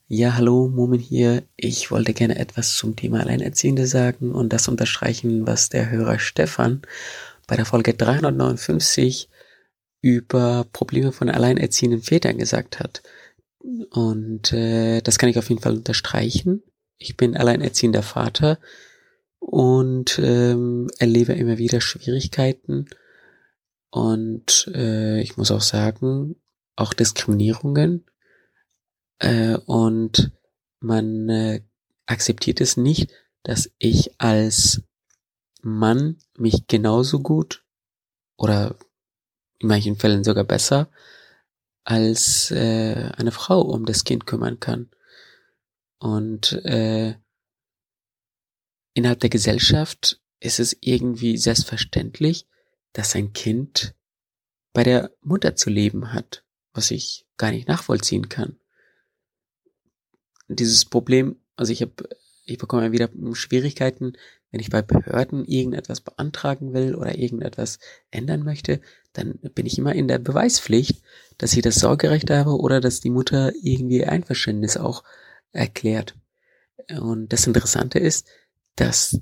Ja, 0.08 0.36
hallo, 0.36 0.68
Mumin 0.68 1.00
hier. 1.00 1.42
Ich 1.58 1.90
wollte 1.90 2.14
gerne 2.14 2.38
etwas 2.38 2.78
zum 2.78 2.96
Thema 2.96 3.22
Alleinerziehende 3.22 3.88
sagen 3.88 4.34
und 4.34 4.54
das 4.54 4.68
unterstreichen, 4.68 5.48
was 5.48 5.70
der 5.70 5.90
Hörer 5.90 6.20
Stefan 6.20 6.84
bei 7.48 7.56
der 7.56 7.66
Folge 7.66 7.96
359 7.96 9.30
über 10.02 10.68
Probleme 10.72 11.12
von 11.12 11.28
alleinerziehenden 11.28 12.04
Vätern 12.04 12.38
gesagt 12.38 12.80
hat. 12.80 13.02
Und 13.90 14.54
äh, 14.54 15.02
das 15.02 15.18
kann 15.18 15.30
ich 15.30 15.40
auf 15.40 15.50
jeden 15.50 15.64
Fall 15.64 15.74
unterstreichen. 15.74 16.62
Ich 17.00 17.18
bin 17.18 17.36
alleinerziehender 17.36 18.04
Vater 18.04 18.60
und 19.40 20.20
ähm, 20.24 20.88
erlebe 21.00 21.34
immer 21.34 21.58
wieder 21.58 21.82
Schwierigkeiten. 21.82 22.86
Und 23.90 24.72
äh, 24.72 25.20
ich 25.22 25.36
muss 25.36 25.50
auch 25.50 25.62
sagen, 25.62 26.36
auch 26.76 26.94
Diskriminierungen. 26.94 28.06
Äh, 29.20 29.58
und 29.66 30.32
man 30.80 31.30
äh, 31.30 31.62
akzeptiert 32.06 32.62
es 32.62 32.78
nicht, 32.78 33.12
dass 33.44 33.72
ich 33.78 34.20
als 34.20 34.82
Mann 35.62 36.18
mich 36.38 36.68
genauso 36.68 37.20
gut 37.20 37.64
oder 38.38 38.78
in 39.60 39.68
manchen 39.68 39.96
Fällen 39.96 40.24
sogar 40.24 40.44
besser 40.44 40.90
als 41.84 42.52
äh, 42.52 43.12
eine 43.16 43.32
Frau 43.32 43.62
um 43.62 43.86
das 43.86 44.04
Kind 44.04 44.26
kümmern 44.26 44.60
kann. 44.60 44.90
Und 46.00 46.54
äh, 46.66 47.16
innerhalb 48.94 49.20
der 49.20 49.30
Gesellschaft 49.30 50.20
ist 50.40 50.60
es 50.60 50.76
irgendwie 50.82 51.38
selbstverständlich, 51.38 52.48
dass 52.94 53.16
ein 53.16 53.34
Kind 53.34 53.96
bei 54.74 54.84
der 54.84 55.12
Mutter 55.22 55.56
zu 55.56 55.70
leben 55.70 56.14
hat, 56.14 56.44
was 56.74 56.92
ich 56.92 57.26
gar 57.38 57.52
nicht 57.52 57.68
nachvollziehen 57.68 58.30
kann. 58.30 58.60
Dieses 60.48 60.86
Problem, 60.86 61.38
also 61.56 61.72
ich 61.72 61.82
habe, 61.82 62.10
ich 62.46 62.58
bekomme 62.58 62.92
wieder 62.92 63.10
Schwierigkeiten, 63.34 64.14
wenn 64.52 64.62
ich 64.62 64.70
bei 64.70 64.82
Behörden 64.82 65.46
irgendetwas 65.46 66.02
beantragen 66.02 66.74
will 66.74 66.96
oder 66.96 67.18
irgendetwas 67.18 67.80
ändern 68.12 68.44
möchte, 68.44 68.80
dann 69.14 69.40
bin 69.54 69.66
ich 69.66 69.78
immer 69.78 69.94
in 69.94 70.08
der 70.08 70.20
Beweispflicht, 70.20 71.02
dass 71.38 71.54
ich 71.54 71.62
das 71.62 71.76
Sorgerecht 71.76 72.30
habe 72.30 72.58
oder 72.58 72.80
dass 72.80 73.02
die 73.02 73.10
Mutter 73.10 73.52
irgendwie 73.62 74.06
Einverständnis 74.06 74.78
auch 74.78 75.04
erklärt. 75.52 76.16
Und 77.00 77.34
das 77.34 77.48
Interessante 77.48 78.00
ist, 78.00 78.28
dass 78.76 79.20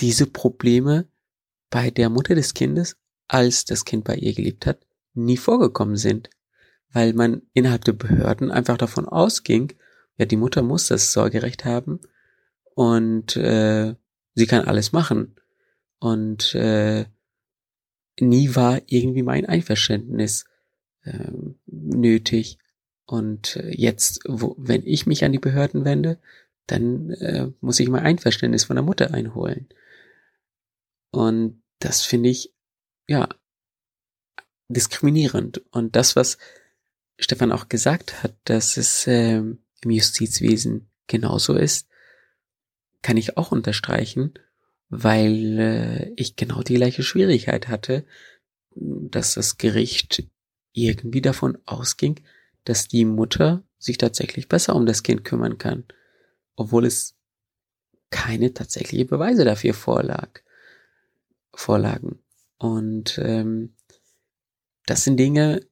diese 0.00 0.26
Probleme 0.26 1.06
bei 1.70 1.90
der 1.90 2.08
Mutter 2.08 2.34
des 2.34 2.54
Kindes, 2.54 2.96
als 3.28 3.64
das 3.64 3.84
Kind 3.84 4.04
bei 4.04 4.16
ihr 4.16 4.34
gelebt 4.34 4.66
hat, 4.66 4.78
nie 5.14 5.36
vorgekommen 5.36 5.96
sind, 5.96 6.30
weil 6.92 7.12
man 7.12 7.42
innerhalb 7.52 7.84
der 7.84 7.92
Behörden 7.92 8.50
einfach 8.50 8.78
davon 8.78 9.08
ausging, 9.08 9.72
ja, 10.16 10.26
die 10.26 10.36
Mutter 10.36 10.62
muss 10.62 10.88
das 10.88 11.12
Sorgerecht 11.12 11.64
haben 11.64 12.00
und 12.74 13.36
äh, 13.36 13.94
sie 14.34 14.46
kann 14.46 14.66
alles 14.66 14.92
machen. 14.92 15.36
Und 15.98 16.54
äh, 16.54 17.06
nie 18.20 18.54
war 18.54 18.82
irgendwie 18.86 19.22
mein 19.22 19.46
Einverständnis 19.46 20.44
äh, 21.02 21.30
nötig. 21.66 22.58
Und 23.06 23.56
äh, 23.56 23.70
jetzt, 23.70 24.20
wo, 24.26 24.54
wenn 24.58 24.82
ich 24.86 25.06
mich 25.06 25.24
an 25.24 25.32
die 25.32 25.38
Behörden 25.38 25.84
wende, 25.84 26.18
dann 26.66 27.10
äh, 27.10 27.48
muss 27.60 27.80
ich 27.80 27.88
mein 27.88 28.04
Einverständnis 28.04 28.64
von 28.64 28.76
der 28.76 28.84
Mutter 28.84 29.12
einholen. 29.12 29.68
Und 31.10 31.62
das 31.78 32.02
finde 32.02 32.30
ich, 32.30 32.54
ja, 33.06 33.28
diskriminierend. 34.68 35.62
Und 35.70 35.96
das, 35.96 36.16
was 36.16 36.38
Stefan 37.18 37.52
auch 37.52 37.68
gesagt 37.68 38.22
hat, 38.22 38.34
dass 38.44 38.76
es 38.76 39.06
äh, 39.06 39.42
im 39.84 39.90
Justizwesen 39.90 40.88
genauso 41.06 41.54
ist, 41.54 41.88
kann 43.02 43.16
ich 43.16 43.36
auch 43.36 43.52
unterstreichen, 43.52 44.34
weil 44.88 45.58
äh, 45.58 46.12
ich 46.16 46.36
genau 46.36 46.62
die 46.62 46.74
gleiche 46.74 47.02
Schwierigkeit 47.02 47.68
hatte, 47.68 48.04
dass 48.74 49.34
das 49.34 49.58
Gericht 49.58 50.26
irgendwie 50.72 51.20
davon 51.20 51.58
ausging, 51.66 52.20
dass 52.64 52.88
die 52.88 53.04
Mutter 53.04 53.62
sich 53.78 53.98
tatsächlich 53.98 54.48
besser 54.48 54.74
um 54.74 54.86
das 54.86 55.02
Kind 55.02 55.24
kümmern 55.24 55.58
kann, 55.58 55.84
obwohl 56.56 56.86
es 56.86 57.14
keine 58.10 58.54
tatsächliche 58.54 59.04
Beweise 59.04 59.44
dafür 59.44 59.74
vorlag, 59.74 60.40
vorlagen. 61.52 62.20
Und 62.58 63.18
ähm, 63.18 63.74
das 64.86 65.04
sind 65.04 65.18
Dinge, 65.18 65.66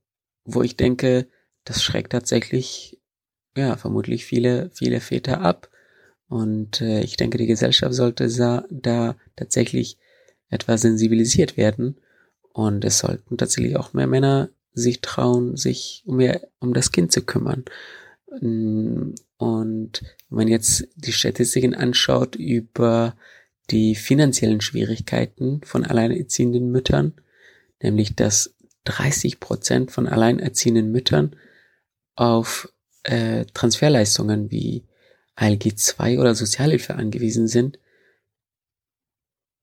wo 0.44 0.62
ich 0.62 0.76
denke, 0.76 1.28
das 1.64 1.82
schreckt 1.82 2.12
tatsächlich, 2.12 3.00
ja, 3.56 3.76
vermutlich 3.76 4.24
viele, 4.24 4.70
viele 4.72 5.00
Väter 5.00 5.40
ab, 5.40 5.68
und 6.32 6.80
äh, 6.80 7.02
ich 7.02 7.18
denke, 7.18 7.36
die 7.36 7.46
Gesellschaft 7.46 7.92
sollte 7.92 8.26
da, 8.70 9.16
tatsächlich 9.36 9.98
etwas 10.48 10.80
sensibilisiert 10.80 11.58
werden. 11.58 11.98
Und 12.54 12.86
es 12.86 13.00
sollten 13.00 13.36
tatsächlich 13.36 13.76
auch 13.76 13.92
mehr 13.92 14.06
Männer 14.06 14.48
sich 14.72 15.02
trauen, 15.02 15.58
sich 15.58 16.02
um, 16.06 16.16
mehr, 16.16 16.40
um 16.58 16.72
das 16.72 16.90
Kind 16.90 17.12
zu 17.12 17.20
kümmern. 17.20 17.66
Und 18.30 19.20
wenn 19.36 19.94
man 20.30 20.48
jetzt 20.48 20.88
die 20.96 21.12
Statistiken 21.12 21.74
anschaut 21.74 22.34
über 22.34 23.14
die 23.70 23.94
finanziellen 23.94 24.62
Schwierigkeiten 24.62 25.60
von 25.64 25.84
alleinerziehenden 25.84 26.70
Müttern, 26.70 27.12
nämlich 27.82 28.16
dass 28.16 28.54
30 28.84 29.38
Prozent 29.38 29.90
von 29.90 30.08
alleinerziehenden 30.08 30.90
Müttern 30.90 31.36
auf 32.16 32.72
äh, 33.04 33.44
Transferleistungen 33.46 34.50
wie 34.50 34.84
ALG 35.34 35.76
2 35.76 36.18
oder 36.18 36.34
Sozialhilfe 36.34 36.94
angewiesen 36.94 37.48
sind, 37.48 37.78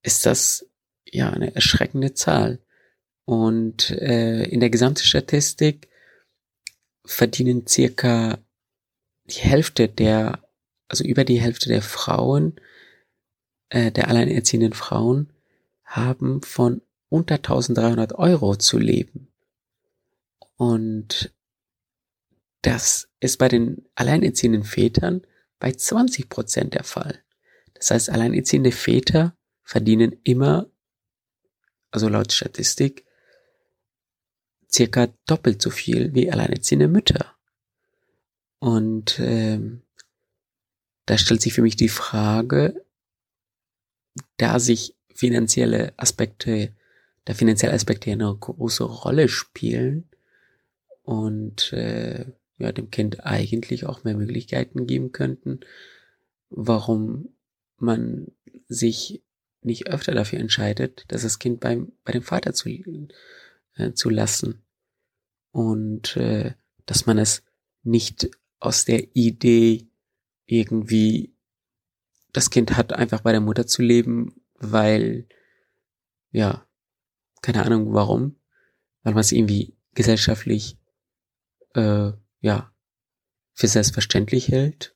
ist 0.01 0.25
das 0.25 0.65
ja 1.05 1.29
eine 1.29 1.55
erschreckende 1.55 2.13
Zahl. 2.13 2.59
Und 3.25 3.91
äh, 3.91 4.43
in 4.45 4.59
der 4.59 4.69
gesamten 4.69 5.03
Statistik 5.03 5.87
verdienen 7.05 7.67
circa 7.67 8.39
die 9.25 9.41
Hälfte 9.41 9.87
der, 9.87 10.43
also 10.87 11.03
über 11.03 11.23
die 11.23 11.39
Hälfte 11.39 11.69
der 11.69 11.81
Frauen, 11.81 12.59
äh, 13.69 13.91
der 13.91 14.07
alleinerziehenden 14.07 14.73
Frauen, 14.73 15.31
haben 15.83 16.41
von 16.41 16.81
unter 17.09 17.35
1300 17.35 18.13
Euro 18.13 18.55
zu 18.55 18.77
leben. 18.77 19.27
Und 20.55 21.33
das 22.61 23.08
ist 23.19 23.37
bei 23.37 23.47
den 23.47 23.85
alleinerziehenden 23.95 24.63
Vätern 24.63 25.21
bei 25.59 25.71
20 25.71 26.29
Prozent 26.29 26.73
der 26.73 26.83
Fall. 26.83 27.23
Das 27.73 27.91
heißt, 27.91 28.09
alleinerziehende 28.09 28.71
Väter 28.71 29.35
verdienen 29.63 30.19
immer, 30.23 30.69
also 31.91 32.07
laut 32.07 32.31
Statistik, 32.31 33.05
circa 34.71 35.07
doppelt 35.25 35.61
so 35.61 35.69
viel 35.69 36.13
wie 36.13 36.31
alleinerziehende 36.31 36.87
Mütter. 36.87 37.35
Und 38.59 39.19
ähm, 39.19 39.83
da 41.05 41.17
stellt 41.17 41.41
sich 41.41 41.53
für 41.53 41.61
mich 41.61 41.75
die 41.75 41.89
Frage, 41.89 42.85
da 44.37 44.59
sich 44.59 44.95
finanzielle 45.13 45.93
Aspekte, 45.97 46.75
der 47.27 47.35
finanzielle 47.35 47.73
Aspekt 47.73 48.05
hier 48.05 48.13
eine 48.13 48.35
große 48.35 48.83
Rolle 48.83 49.27
spielen 49.27 50.09
und 51.03 51.73
äh, 51.73 52.25
ja, 52.59 52.71
dem 52.71 52.91
Kind 52.91 53.25
eigentlich 53.25 53.85
auch 53.85 54.03
mehr 54.03 54.15
Möglichkeiten 54.15 54.85
geben 54.85 55.11
könnten, 55.11 55.61
warum 56.49 57.29
man 57.77 58.27
sich 58.67 59.23
nicht 59.61 59.87
öfter 59.87 60.13
dafür 60.13 60.39
entscheidet, 60.39 61.05
dass 61.07 61.23
das 61.23 61.39
Kind 61.39 61.59
beim, 61.59 61.93
bei 62.03 62.11
dem 62.11 62.21
Vater 62.21 62.53
zu, 62.53 62.69
äh, 62.69 63.93
zu 63.93 64.09
lassen. 64.09 64.61
Und 65.51 66.15
äh, 66.17 66.53
dass 66.85 67.05
man 67.05 67.17
es 67.17 67.43
nicht 67.83 68.29
aus 68.59 68.85
der 68.85 69.15
Idee 69.15 69.87
irgendwie, 70.45 71.33
das 72.33 72.49
Kind 72.49 72.77
hat 72.77 72.93
einfach 72.93 73.21
bei 73.21 73.31
der 73.31 73.41
Mutter 73.41 73.67
zu 73.67 73.81
leben, 73.81 74.41
weil, 74.55 75.27
ja, 76.31 76.67
keine 77.41 77.63
Ahnung 77.65 77.93
warum, 77.93 78.35
weil 79.03 79.13
man 79.13 79.21
es 79.21 79.31
irgendwie 79.31 79.77
gesellschaftlich, 79.93 80.77
äh, 81.73 82.11
ja, 82.41 82.71
für 83.53 83.67
selbstverständlich 83.67 84.49
hält, 84.49 84.95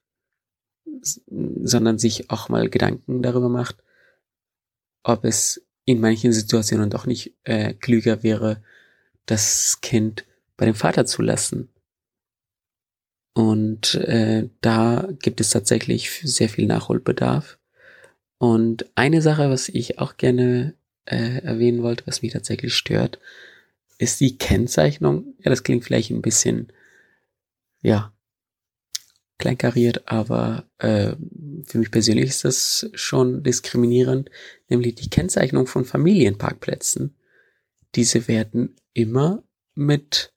sondern 1.02 1.98
sich 1.98 2.30
auch 2.30 2.50
mal 2.50 2.70
Gedanken 2.70 3.22
darüber 3.22 3.50
macht, 3.50 3.78
ob 5.04 5.26
es 5.26 5.66
in 5.86 6.00
manchen 6.00 6.32
Situationen 6.32 6.90
doch 6.90 7.06
nicht 7.06 7.36
äh, 7.44 7.74
klüger 7.74 8.24
wäre, 8.24 8.64
das 9.26 9.80
Kind 9.82 10.26
bei 10.56 10.66
dem 10.66 10.76
Vater 10.76 11.06
zu 11.06 11.22
lassen. 11.22 11.70
Und 13.34 13.96
äh, 13.96 14.48
da 14.62 15.10
gibt 15.20 15.42
es 15.42 15.50
tatsächlich 15.50 16.22
sehr 16.24 16.50
viel 16.50 16.68
Nachholbedarf. 16.68 17.58
Und 18.38 18.86
eine 18.96 19.22
Sache, 19.22 19.50
was 19.50 19.70
ich 19.70 20.00
auch 20.00 20.18
gerne 20.18 20.76
äh, 21.06 21.40
erwähnen 21.40 21.82
wollte, 21.82 22.06
was 22.08 22.22
mich 22.22 22.34
tatsächlich 22.34 22.74
stört, 22.74 23.20
ist 23.98 24.20
die 24.20 24.38
Kennzeichnung. 24.38 25.34
Ja, 25.40 25.50
das 25.50 25.64
klingt 25.64 25.84
vielleicht 25.84 26.12
ein 26.12 26.22
bisschen, 26.22 26.72
ja, 27.84 28.14
kleinkariert, 29.38 30.08
aber 30.08 30.70
äh, 30.78 31.16
für 31.66 31.78
mich 31.78 31.92
persönlich 31.92 32.30
ist 32.30 32.46
das 32.46 32.90
schon 32.94 33.44
diskriminierend, 33.44 34.30
nämlich 34.70 34.96
die 34.96 35.10
Kennzeichnung 35.10 35.68
von 35.68 35.86
Familienparkplätzen. 35.86 37.16
Diese 37.96 38.28
werden 38.28 38.76
immer 38.94 39.44
mit 39.76 40.34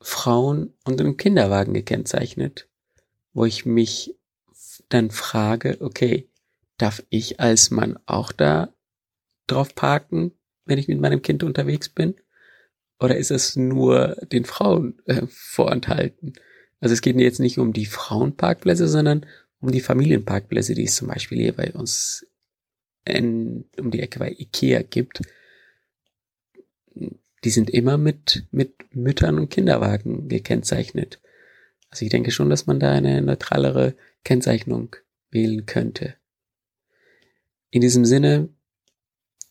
Frauen 0.00 0.74
und 0.84 1.00
einem 1.00 1.16
Kinderwagen 1.16 1.74
gekennzeichnet, 1.74 2.68
wo 3.32 3.44
ich 3.44 3.64
mich 3.64 4.18
dann 4.88 5.10
frage, 5.10 5.76
okay, 5.80 6.28
darf 6.78 7.04
ich 7.08 7.38
als 7.38 7.70
Mann 7.70 7.98
auch 8.06 8.32
da 8.32 8.74
drauf 9.46 9.74
parken, 9.74 10.32
wenn 10.64 10.78
ich 10.78 10.88
mit 10.88 11.00
meinem 11.00 11.22
Kind 11.22 11.44
unterwegs 11.44 11.88
bin? 11.88 12.16
Oder 13.02 13.16
ist 13.16 13.32
es 13.32 13.56
nur 13.56 14.16
den 14.30 14.44
Frauen 14.44 15.00
äh, 15.06 15.22
vorenthalten? 15.28 16.34
Also 16.80 16.92
es 16.92 17.02
geht 17.02 17.16
jetzt 17.18 17.40
nicht 17.40 17.58
um 17.58 17.72
die 17.72 17.86
Frauenparkplätze, 17.86 18.86
sondern 18.86 19.26
um 19.60 19.72
die 19.72 19.80
Familienparkplätze, 19.80 20.74
die 20.74 20.84
es 20.84 20.94
zum 20.94 21.08
Beispiel 21.08 21.38
hier 21.38 21.52
bei 21.52 21.72
uns 21.72 22.26
in, 23.04 23.64
um 23.76 23.90
die 23.90 24.00
Ecke 24.00 24.20
bei 24.20 24.30
Ikea 24.30 24.82
gibt. 24.82 25.22
Die 26.94 27.50
sind 27.50 27.70
immer 27.70 27.98
mit, 27.98 28.46
mit 28.52 28.94
Müttern 28.94 29.38
und 29.38 29.50
Kinderwagen 29.50 30.28
gekennzeichnet. 30.28 31.20
Also 31.90 32.04
ich 32.04 32.10
denke 32.10 32.30
schon, 32.30 32.50
dass 32.50 32.66
man 32.66 32.78
da 32.78 32.92
eine 32.92 33.20
neutralere 33.20 33.96
Kennzeichnung 34.24 34.94
wählen 35.30 35.66
könnte. 35.66 36.14
In 37.70 37.80
diesem 37.80 38.04
Sinne 38.04 38.48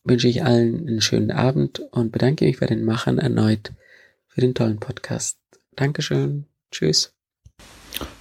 wünsche 0.04 0.28
ich 0.28 0.44
allen 0.44 0.88
einen 0.88 1.02
schönen 1.02 1.32
Abend 1.32 1.80
und 1.92 2.12
bedanke 2.12 2.46
mich 2.46 2.60
bei 2.60 2.66
den 2.66 2.84
Machern 2.84 3.18
erneut 3.18 3.72
für 4.28 4.42
den 4.42 4.56
tollen 4.56 4.80
Podcast. 4.80 5.38
Dankeschön. 5.76 6.46
Tschüss. 6.72 7.14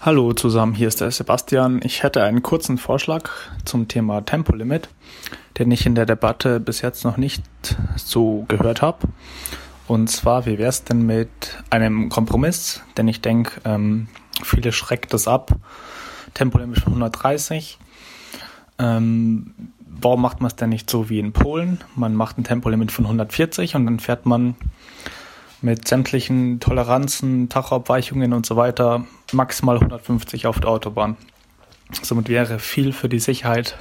Hallo 0.00 0.32
zusammen, 0.32 0.74
hier 0.74 0.88
ist 0.88 1.00
der 1.00 1.10
Sebastian. 1.10 1.80
Ich 1.82 2.02
hätte 2.02 2.22
einen 2.22 2.42
kurzen 2.42 2.76
Vorschlag 2.76 3.30
zum 3.64 3.88
Thema 3.88 4.20
Tempolimit, 4.22 4.88
den 5.58 5.70
ich 5.70 5.86
in 5.86 5.94
der 5.94 6.06
Debatte 6.06 6.60
bis 6.60 6.82
jetzt 6.82 7.04
noch 7.04 7.16
nicht 7.16 7.42
so 7.96 8.44
gehört 8.48 8.82
habe. 8.82 9.08
Und 9.86 10.08
zwar, 10.08 10.46
wie 10.46 10.58
wäre 10.58 10.68
es 10.68 10.84
denn 10.84 11.06
mit 11.06 11.30
einem 11.70 12.10
Kompromiss? 12.10 12.82
Denn 12.96 13.08
ich 13.08 13.20
denke, 13.20 13.60
ähm, 13.64 14.08
viele 14.42 14.72
schreckt 14.72 15.12
das 15.14 15.26
ab. 15.26 15.56
Tempolimit 16.34 16.80
von 16.80 16.92
130. 16.92 17.78
Ähm, 18.78 19.72
warum 20.02 20.22
macht 20.22 20.40
man 20.40 20.48
es 20.48 20.56
denn 20.56 20.70
nicht 20.70 20.90
so 20.90 21.08
wie 21.08 21.18
in 21.18 21.32
Polen? 21.32 21.80
Man 21.94 22.14
macht 22.14 22.38
ein 22.38 22.44
Tempolimit 22.44 22.92
von 22.92 23.04
140 23.06 23.74
und 23.74 23.86
dann 23.86 24.00
fährt 24.00 24.26
man 24.26 24.54
mit 25.62 25.86
sämtlichen 25.86 26.60
Toleranzen, 26.60 27.48
Tachoabweichungen 27.48 28.32
und 28.32 28.46
so 28.46 28.56
weiter 28.56 29.04
maximal 29.32 29.76
150 29.76 30.46
auf 30.46 30.60
der 30.60 30.70
Autobahn. 30.70 31.16
Somit 32.02 32.28
wäre 32.28 32.58
viel 32.58 32.92
für 32.92 33.08
die 33.08 33.18
Sicherheit 33.18 33.76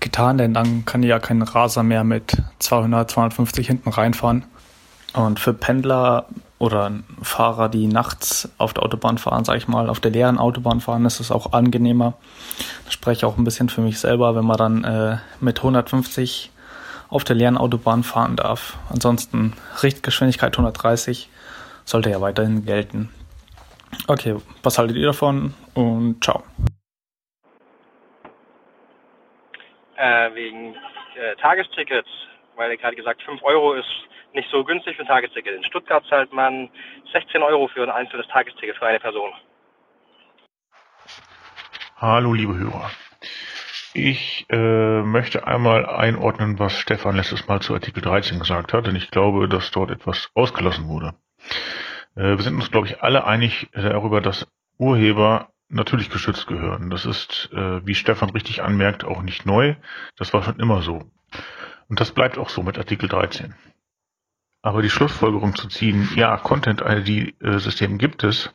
getan, 0.00 0.38
denn 0.38 0.54
dann 0.54 0.84
kann 0.84 1.02
ja 1.02 1.18
kein 1.18 1.42
Raser 1.42 1.82
mehr 1.82 2.04
mit 2.04 2.36
200, 2.60 3.10
250 3.10 3.66
hinten 3.66 3.90
reinfahren. 3.90 4.44
Und 5.14 5.40
für 5.40 5.52
Pendler 5.52 6.26
oder 6.58 6.92
Fahrer, 7.22 7.68
die 7.68 7.86
nachts 7.86 8.52
auf 8.58 8.74
der 8.74 8.82
Autobahn 8.82 9.18
fahren, 9.18 9.44
sage 9.44 9.58
ich 9.58 9.68
mal, 9.68 9.88
auf 9.88 10.00
der 10.00 10.10
leeren 10.10 10.38
Autobahn 10.38 10.80
fahren, 10.80 11.04
ist 11.06 11.20
es 11.20 11.30
auch 11.30 11.52
angenehmer. 11.52 12.14
Das 12.84 12.94
spreche 12.94 13.26
auch 13.26 13.38
ein 13.38 13.44
bisschen 13.44 13.68
für 13.68 13.80
mich 13.80 14.00
selber, 14.00 14.34
wenn 14.34 14.44
man 14.44 14.56
dann 14.56 14.84
äh, 14.84 15.16
mit 15.40 15.58
150 15.58 16.50
auf 17.10 17.24
der 17.24 17.36
leeren 17.36 17.56
Autobahn 17.56 18.02
fahren 18.02 18.36
darf. 18.36 18.76
Ansonsten 18.90 19.54
Richtgeschwindigkeit 19.82 20.54
130 20.54 21.30
sollte 21.84 22.10
ja 22.10 22.20
weiterhin 22.20 22.64
gelten. 22.64 23.10
Okay, 24.06 24.36
was 24.62 24.78
haltet 24.78 24.96
ihr 24.96 25.06
davon 25.06 25.54
und 25.74 26.22
ciao. 26.22 26.42
Äh, 29.96 30.34
wegen 30.34 30.74
äh, 30.74 31.34
Tagestickets, 31.40 32.08
weil 32.56 32.70
ihr 32.72 32.76
gerade 32.76 32.96
gesagt 32.96 33.22
5 33.22 33.42
Euro 33.42 33.74
ist 33.74 33.86
nicht 34.38 34.50
so 34.50 34.64
günstig 34.64 34.96
für 34.96 35.02
ein 35.02 35.08
Tagesticket. 35.08 35.56
In 35.56 35.64
Stuttgart 35.64 36.04
zahlt 36.08 36.32
man 36.32 36.70
16 37.12 37.42
Euro 37.42 37.66
für 37.68 37.82
ein 37.82 37.90
einzelnes 37.90 38.26
Tagesticket 38.28 38.76
für 38.76 38.86
eine 38.86 39.00
Person. 39.00 39.32
Hallo 41.96 42.32
liebe 42.32 42.56
Hörer. 42.56 42.90
Ich 43.94 44.46
äh, 44.48 45.02
möchte 45.02 45.48
einmal 45.48 45.86
einordnen, 45.86 46.60
was 46.60 46.78
Stefan 46.78 47.16
letztes 47.16 47.48
Mal 47.48 47.60
zu 47.60 47.74
Artikel 47.74 48.00
13 48.00 48.38
gesagt 48.38 48.72
hat, 48.72 48.86
denn 48.86 48.94
ich 48.94 49.10
glaube, 49.10 49.48
dass 49.48 49.72
dort 49.72 49.90
etwas 49.90 50.30
ausgelassen 50.34 50.86
wurde. 50.86 51.14
Äh, 52.14 52.36
wir 52.36 52.42
sind 52.42 52.54
uns, 52.54 52.70
glaube 52.70 52.86
ich, 52.86 53.02
alle 53.02 53.24
einig 53.24 53.68
darüber, 53.72 54.20
dass 54.20 54.46
Urheber 54.78 55.48
natürlich 55.68 56.10
geschützt 56.10 56.46
gehören. 56.46 56.90
Das 56.90 57.06
ist, 57.06 57.50
äh, 57.52 57.84
wie 57.84 57.96
Stefan 57.96 58.30
richtig 58.30 58.62
anmerkt, 58.62 59.04
auch 59.04 59.22
nicht 59.22 59.46
neu. 59.46 59.74
Das 60.16 60.32
war 60.32 60.44
schon 60.44 60.60
immer 60.60 60.82
so. 60.82 61.10
Und 61.88 61.98
das 61.98 62.12
bleibt 62.12 62.38
auch 62.38 62.50
so 62.50 62.62
mit 62.62 62.78
Artikel 62.78 63.08
13. 63.08 63.54
Aber 64.62 64.82
die 64.82 64.90
Schlussfolgerung 64.90 65.54
zu 65.54 65.68
ziehen, 65.68 66.08
ja, 66.14 66.36
Content-ID-System 66.36 67.94
äh, 67.94 67.98
gibt 67.98 68.24
es, 68.24 68.54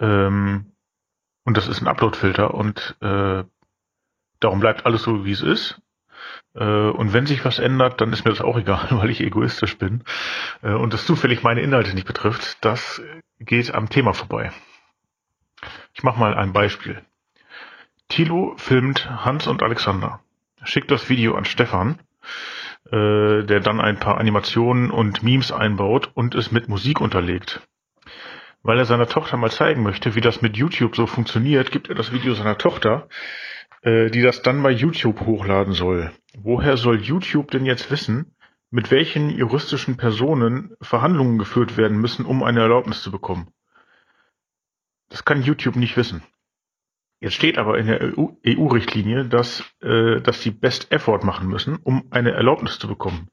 ähm, 0.00 0.72
und 1.44 1.56
das 1.56 1.66
ist 1.66 1.80
ein 1.80 1.88
Upload-Filter 1.88 2.54
und 2.54 2.96
äh, 3.00 3.44
Darum 4.40 4.60
bleibt 4.60 4.86
alles 4.86 5.02
so, 5.02 5.24
wie 5.24 5.32
es 5.32 5.42
ist. 5.42 5.80
Äh, 6.54 6.64
und 6.64 7.12
wenn 7.12 7.26
sich 7.26 7.44
was 7.44 7.58
ändert, 7.58 8.00
dann 8.00 8.12
ist 8.12 8.24
mir 8.24 8.30
das 8.30 8.40
auch 8.40 8.56
egal, 8.56 8.86
weil 8.90 9.10
ich 9.10 9.20
egoistisch 9.20 9.78
bin 9.78 10.04
äh, 10.62 10.72
und 10.72 10.92
das 10.92 11.06
zufällig 11.06 11.42
meine 11.42 11.60
Inhalte 11.60 11.94
nicht 11.94 12.06
betrifft. 12.06 12.64
Das 12.64 13.02
geht 13.38 13.74
am 13.74 13.88
Thema 13.88 14.14
vorbei. 14.14 14.52
Ich 15.94 16.02
mache 16.02 16.20
mal 16.20 16.34
ein 16.34 16.52
Beispiel. 16.52 17.02
Thilo 18.08 18.54
filmt 18.56 19.10
Hans 19.24 19.46
und 19.46 19.62
Alexander, 19.62 20.20
schickt 20.62 20.90
das 20.90 21.08
Video 21.08 21.34
an 21.34 21.44
Stefan, 21.44 21.98
äh, 22.86 23.44
der 23.44 23.60
dann 23.60 23.80
ein 23.80 23.98
paar 23.98 24.18
Animationen 24.18 24.90
und 24.90 25.22
Memes 25.22 25.52
einbaut 25.52 26.10
und 26.14 26.34
es 26.34 26.52
mit 26.52 26.68
Musik 26.68 27.00
unterlegt. 27.00 27.60
Weil 28.62 28.78
er 28.78 28.84
seiner 28.84 29.08
Tochter 29.08 29.36
mal 29.36 29.50
zeigen 29.50 29.82
möchte, 29.82 30.14
wie 30.14 30.20
das 30.20 30.42
mit 30.42 30.56
YouTube 30.56 30.96
so 30.96 31.06
funktioniert, 31.06 31.70
gibt 31.70 31.88
er 31.88 31.94
das 31.94 32.12
Video 32.12 32.34
seiner 32.34 32.58
Tochter, 32.58 33.08
äh, 33.82 34.10
die 34.10 34.22
das 34.22 34.42
dann 34.42 34.62
bei 34.62 34.70
YouTube 34.70 35.20
hochladen 35.20 35.72
soll. 35.72 36.10
Woher 36.36 36.76
soll 36.76 37.00
YouTube 37.00 37.50
denn 37.50 37.66
jetzt 37.66 37.90
wissen, 37.90 38.34
mit 38.70 38.90
welchen 38.90 39.30
juristischen 39.30 39.96
Personen 39.96 40.74
Verhandlungen 40.80 41.38
geführt 41.38 41.76
werden 41.76 41.98
müssen, 41.98 42.26
um 42.26 42.42
eine 42.42 42.60
Erlaubnis 42.60 43.02
zu 43.02 43.10
bekommen? 43.10 43.48
Das 45.08 45.24
kann 45.24 45.42
YouTube 45.42 45.76
nicht 45.76 45.96
wissen. 45.96 46.22
Jetzt 47.20 47.34
steht 47.34 47.58
aber 47.58 47.78
in 47.78 47.86
der 47.86 48.00
EU-Richtlinie, 48.46 49.24
dass, 49.24 49.64
äh, 49.82 50.20
dass 50.20 50.42
sie 50.42 50.50
Best 50.50 50.92
Effort 50.92 51.24
machen 51.24 51.48
müssen, 51.48 51.76
um 51.76 52.06
eine 52.10 52.32
Erlaubnis 52.32 52.78
zu 52.78 52.86
bekommen. 52.86 53.28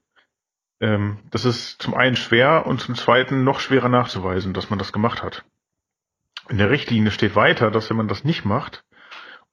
Ähm, 0.80 1.18
das 1.30 1.44
ist 1.44 1.80
zum 1.80 1.94
einen 1.94 2.16
schwer 2.16 2.66
und 2.66 2.80
zum 2.80 2.96
zweiten 2.96 3.44
noch 3.44 3.60
schwerer 3.60 3.88
nachzuweisen, 3.88 4.54
dass 4.54 4.70
man 4.70 4.78
das 4.78 4.92
gemacht 4.92 5.22
hat. 5.22 5.44
In 6.48 6.58
der 6.58 6.70
Richtlinie 6.70 7.10
steht 7.10 7.36
weiter, 7.36 7.70
dass 7.70 7.88
wenn 7.90 7.96
man 7.96 8.08
das 8.08 8.24
nicht 8.24 8.44
macht, 8.44 8.84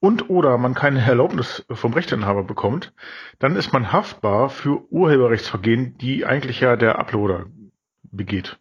und 0.04 0.30
oder 0.30 0.58
man 0.58 0.74
keine 0.74 1.00
Erlaubnis 1.00 1.66
vom 1.70 1.94
Rechteinhaber 1.94 2.44
bekommt, 2.44 2.92
dann 3.40 3.56
ist 3.56 3.72
man 3.72 3.94
haftbar 3.94 4.50
für 4.50 4.84
Urheberrechtsvergehen, 4.92 5.98
die 5.98 6.26
eigentlich 6.26 6.60
ja 6.60 6.76
der 6.76 7.00
Uploader 7.00 7.46
begeht. 8.12 8.60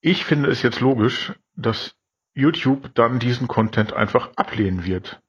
Ich 0.00 0.24
finde 0.24 0.50
es 0.50 0.62
jetzt 0.62 0.80
logisch, 0.80 1.34
dass 1.54 1.94
YouTube 2.36 2.94
dann 2.94 3.18
diesen 3.18 3.48
Content 3.48 3.94
einfach 3.94 4.30
ablehnen 4.36 4.84
wird. 4.84 5.22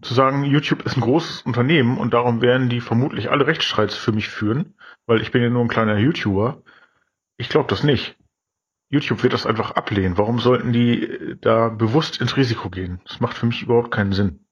Zu 0.00 0.14
sagen, 0.14 0.42
YouTube 0.42 0.82
ist 0.86 0.96
ein 0.96 1.02
großes 1.02 1.42
Unternehmen 1.42 1.98
und 1.98 2.14
darum 2.14 2.40
werden 2.40 2.70
die 2.70 2.80
vermutlich 2.80 3.30
alle 3.30 3.46
Rechtsstreits 3.46 3.94
für 3.94 4.12
mich 4.12 4.28
führen, 4.28 4.74
weil 5.04 5.20
ich 5.20 5.32
bin 5.32 5.42
ja 5.42 5.50
nur 5.50 5.62
ein 5.62 5.68
kleiner 5.68 5.98
YouTuber. 5.98 6.62
Ich 7.36 7.50
glaube 7.50 7.68
das 7.68 7.82
nicht. 7.82 8.16
YouTube 8.88 9.22
wird 9.22 9.34
das 9.34 9.46
einfach 9.46 9.72
ablehnen. 9.72 10.16
Warum 10.16 10.38
sollten 10.38 10.72
die 10.72 11.36
da 11.40 11.68
bewusst 11.68 12.20
ins 12.20 12.36
Risiko 12.38 12.70
gehen? 12.70 13.00
Das 13.04 13.20
macht 13.20 13.36
für 13.36 13.46
mich 13.46 13.62
überhaupt 13.62 13.90
keinen 13.90 14.12
Sinn. 14.12 14.46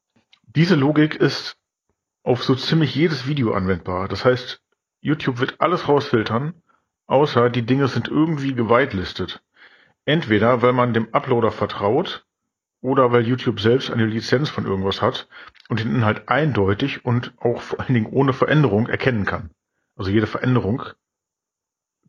Diese 0.47 0.74
Logik 0.74 1.15
ist 1.15 1.56
auf 2.22 2.42
so 2.42 2.54
ziemlich 2.54 2.94
jedes 2.94 3.26
Video 3.26 3.54
anwendbar. 3.54 4.08
Das 4.08 4.24
heißt, 4.24 4.62
YouTube 5.01 5.38
wird 5.40 5.60
alles 5.60 5.88
rausfiltern, 5.88 6.54
außer 7.06 7.49
die 7.49 7.65
Dinge 7.65 7.88
sind 7.88 8.08
irgendwie 8.08 8.54
gewitelistet. 8.54 9.42
Entweder 10.06 10.62
weil 10.62 10.72
man 10.72 10.92
dem 10.92 11.12
Uploader 11.12 11.51
vertraut 11.51 12.26
oder 12.81 13.12
weil 13.12 13.26
YouTube 13.26 13.60
selbst 13.60 13.90
eine 13.90 14.04
Lizenz 14.04 14.51
von 14.51 14.67
irgendwas 14.67 15.01
hat 15.01 15.28
und 15.69 15.81
den 15.81 15.94
Inhalt 15.94 16.28
eindeutig 16.28 17.04
und 17.04 17.33
auch 17.38 17.60
vor 17.62 17.81
allen 17.81 17.94
Dingen 17.94 18.12
ohne 18.12 18.33
Veränderung 18.33 18.88
erkennen 18.88 19.24
kann. 19.24 19.51
Also 19.97 20.10
jede 20.10 20.26
Veränderung 20.26 20.83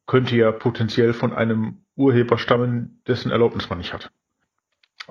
könnte 0.06 0.36
ja 0.36 0.52
potenziell 0.52 1.14
von 1.14 1.34
einem 1.34 1.86
Urheber 1.96 2.38
stammen, 2.38 3.02
dessen 3.08 3.32
Erlaubnis 3.32 3.70
man 3.70 3.78
nicht 3.78 3.94
hat. 3.94 4.12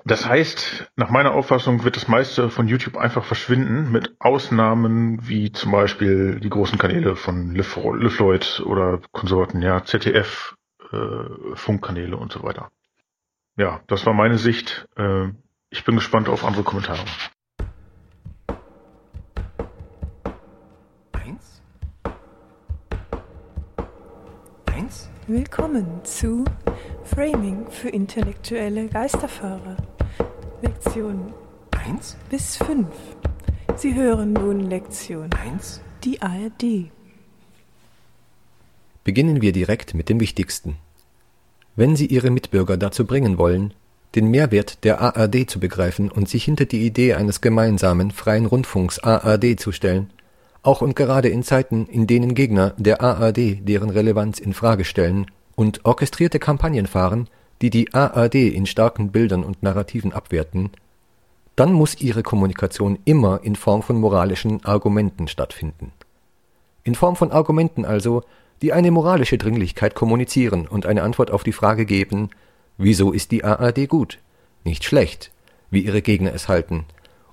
Das 0.04 0.26
heißt, 0.26 0.92
nach 0.96 1.08
meiner 1.08 1.32
Auffassung 1.32 1.84
wird 1.84 1.96
das 1.96 2.08
meiste 2.08 2.50
von 2.50 2.68
YouTube 2.68 2.96
einfach 2.96 3.24
verschwinden, 3.24 3.90
mit 3.92 4.16
Ausnahmen 4.18 5.26
wie 5.28 5.52
zum 5.52 5.72
Beispiel 5.72 6.40
die 6.40 6.50
großen 6.50 6.78
Kanäle 6.78 7.16
von 7.16 7.54
Liv, 7.54 7.76
Liv 7.76 8.20
oder 8.60 9.00
Konsorten, 9.12 9.62
ja, 9.62 9.84
ZDF, 9.84 10.56
äh, 10.94 11.56
Funkkanäle 11.56 12.16
und 12.16 12.32
so 12.32 12.42
weiter. 12.42 12.70
Ja, 13.56 13.80
das 13.86 14.06
war 14.06 14.14
meine 14.14 14.38
Sicht. 14.38 14.88
Äh, 14.96 15.28
ich 15.70 15.84
bin 15.84 15.96
gespannt 15.96 16.28
auf 16.28 16.44
andere 16.44 16.64
Kommentare. 16.64 17.04
Eins? 21.12 21.62
Eins? 24.66 25.10
Willkommen 25.26 26.04
zu 26.04 26.44
Framing 27.04 27.70
für 27.70 27.88
intellektuelle 27.88 28.88
Geisterfahrer. 28.88 29.76
Lektion 30.62 31.34
1 31.86 32.16
bis 32.30 32.56
5. 32.56 32.86
Sie 33.76 33.94
hören 33.94 34.32
nun 34.32 34.60
Lektion 34.60 35.30
1. 35.32 35.82
Die 36.04 36.22
ARD. 36.22 36.90
Beginnen 39.04 39.42
wir 39.42 39.52
direkt 39.52 39.94
mit 39.94 40.08
dem 40.08 40.20
Wichtigsten. 40.20 40.78
Wenn 41.76 41.96
Sie 41.96 42.06
Ihre 42.06 42.30
Mitbürger 42.30 42.76
dazu 42.76 43.04
bringen 43.04 43.38
wollen, 43.38 43.74
den 44.14 44.30
Mehrwert 44.30 44.84
der 44.84 45.00
ARD 45.00 45.50
zu 45.50 45.58
begreifen 45.58 46.10
und 46.10 46.28
sich 46.28 46.44
hinter 46.44 46.66
die 46.66 46.86
Idee 46.86 47.14
eines 47.14 47.40
gemeinsamen 47.40 48.12
freien 48.12 48.46
Rundfunks 48.46 49.00
ARD 49.00 49.58
zu 49.58 49.72
stellen, 49.72 50.10
auch 50.62 50.80
und 50.80 50.96
gerade 50.96 51.28
in 51.28 51.42
Zeiten, 51.42 51.86
in 51.86 52.06
denen 52.06 52.34
Gegner 52.34 52.74
der 52.78 53.02
ARD 53.02 53.68
deren 53.68 53.90
Relevanz 53.90 54.38
in 54.38 54.54
Frage 54.54 54.84
stellen 54.84 55.26
und 55.56 55.84
orchestrierte 55.84 56.38
Kampagnen 56.38 56.86
fahren, 56.86 57.28
die 57.60 57.70
die 57.70 57.92
ARD 57.92 58.36
in 58.36 58.66
starken 58.66 59.10
Bildern 59.10 59.44
und 59.44 59.62
Narrativen 59.62 60.12
abwerten, 60.12 60.70
dann 61.56 61.72
muss 61.72 62.00
ihre 62.00 62.22
Kommunikation 62.22 62.98
immer 63.04 63.40
in 63.42 63.56
Form 63.56 63.82
von 63.82 63.96
moralischen 63.96 64.64
Argumenten 64.64 65.28
stattfinden. 65.28 65.92
In 66.82 66.94
Form 66.94 67.16
von 67.16 67.30
Argumenten 67.30 67.84
also, 67.84 68.22
die 68.62 68.72
eine 68.72 68.90
moralische 68.90 69.38
Dringlichkeit 69.38 69.94
kommunizieren 69.94 70.66
und 70.66 70.86
eine 70.86 71.02
Antwort 71.02 71.30
auf 71.30 71.44
die 71.44 71.52
Frage 71.52 71.86
geben, 71.86 72.30
wieso 72.78 73.12
ist 73.12 73.30
die 73.30 73.44
ARD 73.44 73.88
gut, 73.88 74.18
nicht 74.64 74.84
schlecht, 74.84 75.30
wie 75.70 75.80
ihre 75.80 76.02
Gegner 76.02 76.32
es 76.32 76.48
halten, 76.48 76.84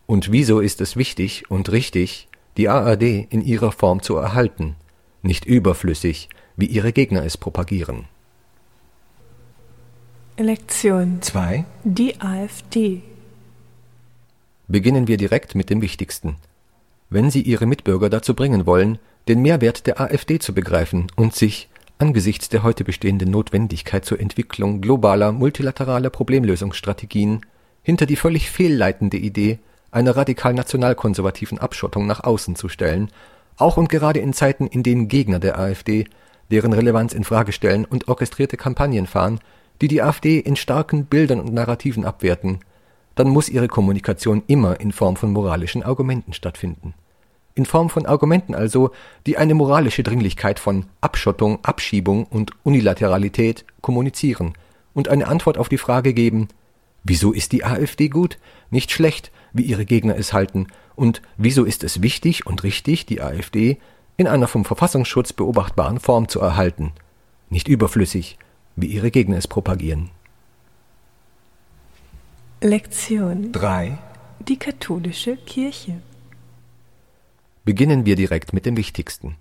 und 0.06 0.32
wieso 0.32 0.60
ist 0.60 0.82
es 0.82 0.96
wichtig 0.96 1.50
und 1.50 1.72
richtig, 1.72 2.28
die 2.58 2.68
ARD 2.68 3.04
in 3.30 3.42
ihrer 3.42 3.72
Form 3.72 4.02
zu 4.02 4.18
erhalten, 4.18 4.76
nicht 5.22 5.46
überflüssig, 5.46 6.30
wie 6.58 6.66
ihre 6.66 6.92
Gegner 6.92 7.24
es 7.24 7.38
propagieren. 7.38 8.06
Lektion 10.38 11.22
2 11.22 11.66
Die 11.84 12.20
AfD 12.20 13.02
Beginnen 14.68 15.08
wir 15.08 15.18
direkt 15.18 15.54
mit 15.54 15.70
dem 15.70 15.82
Wichtigsten. 15.82 16.38
Wenn 17.10 17.30
Sie 17.30 17.42
Ihre 17.42 17.66
Mitbürger 17.66 18.10
dazu 18.10 18.34
bringen 18.34 18.66
wollen, 18.66 18.98
den 19.28 19.42
Mehrwert 19.42 19.88
der 19.88 20.00
AfD 20.00 20.40
zu 20.40 20.54
begreifen 20.54 21.08
und 21.16 21.36
sich, 21.36 21.70
angesichts 21.98 22.50
der 22.50 22.64
heute 22.64 22.84
bestehenden 22.84 23.30
Notwendigkeit 23.30 24.06
zur 24.06 24.20
Entwicklung 24.20 24.82
globaler 24.82 25.32
multilateraler 25.32 26.10
Problemlösungsstrategien, 26.10 27.46
hinter 27.84 28.06
die 28.06 28.16
völlig 28.16 28.50
fehlleitende 28.50 29.18
Idee 29.18 29.60
einer 29.92 30.16
radikal 30.16 30.54
nationalkonservativen 30.54 31.60
Abschottung 31.60 32.08
nach 32.08 32.24
außen 32.24 32.56
zu 32.56 32.70
stellen, 32.70 33.12
auch 33.58 33.78
und 33.78 33.90
gerade 33.90 34.20
in 34.20 34.34
Zeiten, 34.34 34.68
in 34.68 34.84
denen 34.84 35.08
Gegner 35.08 35.40
der 35.40 35.60
AfD 35.60 36.06
deren 36.50 36.74
Relevanz 36.74 37.14
in 37.14 37.24
Frage 37.24 37.52
stellen 37.54 37.86
und 37.86 38.08
orchestrierte 38.08 38.58
Kampagnen 38.58 39.08
fahren, 39.08 39.40
die 39.82 39.88
die 39.88 40.02
AfD 40.02 40.40
in 40.40 40.56
starken 40.56 41.06
Bildern 41.06 41.40
und 41.40 41.54
Narrativen 41.54 42.06
abwerten, 42.06 42.60
dann 43.16 43.30
muss 43.30 43.50
ihre 43.50 43.68
Kommunikation 43.68 44.44
immer 44.48 44.80
in 44.80 44.92
Form 44.92 45.16
von 45.16 45.32
moralischen 45.32 45.84
Argumenten 45.84 46.34
stattfinden. 46.34 46.94
In 47.54 47.66
Form 47.66 47.90
von 47.90 48.06
Argumenten 48.06 48.56
also, 48.56 48.92
die 49.26 49.38
eine 49.38 49.54
moralische 49.54 50.04
Dringlichkeit 50.04 50.60
von 50.60 50.86
Abschottung, 51.02 51.60
Abschiebung 51.64 52.26
und 52.26 52.52
Unilateralität 52.64 53.66
kommunizieren 53.82 54.54
und 54.94 55.10
eine 55.10 55.28
Antwort 55.28 55.58
auf 55.58 55.70
die 55.70 55.78
Frage 55.78 56.14
geben, 56.14 56.48
wieso 57.04 57.32
ist 57.32 57.52
die 57.52 57.64
AfD 57.64 58.10
gut, 58.10 58.38
nicht 58.70 58.92
schlecht, 58.92 59.32
wie 59.54 59.64
ihre 59.64 59.86
Gegner 59.86 60.16
es 60.16 60.34
halten, 60.34 60.68
und 60.96 61.22
wieso 61.38 61.64
ist 61.64 61.84
es 61.84 62.02
wichtig 62.02 62.46
und 62.46 62.64
richtig, 62.64 63.06
die 63.06 63.22
AfD 63.22 63.78
in 64.18 64.28
einer 64.28 64.48
vom 64.48 64.66
Verfassungsschutz 64.66 65.34
beobachtbaren 65.34 66.00
Form 66.00 66.28
zu 66.28 66.40
erhalten, 66.40 66.92
nicht 67.50 67.68
überflüssig, 67.68 68.38
wie 68.76 68.88
ihre 68.88 69.12
Gegner 69.12 69.38
es 69.38 69.48
propagieren. 69.48 70.10
Lektion 72.62 73.52
3 73.52 73.98
Die 74.48 74.58
katholische 74.58 75.36
Kirche 75.38 76.02
Beginnen 77.72 78.06
wir 78.06 78.18
direkt 78.18 78.52
mit 78.52 78.66
dem 78.66 78.76
Wichtigsten. 78.76 79.38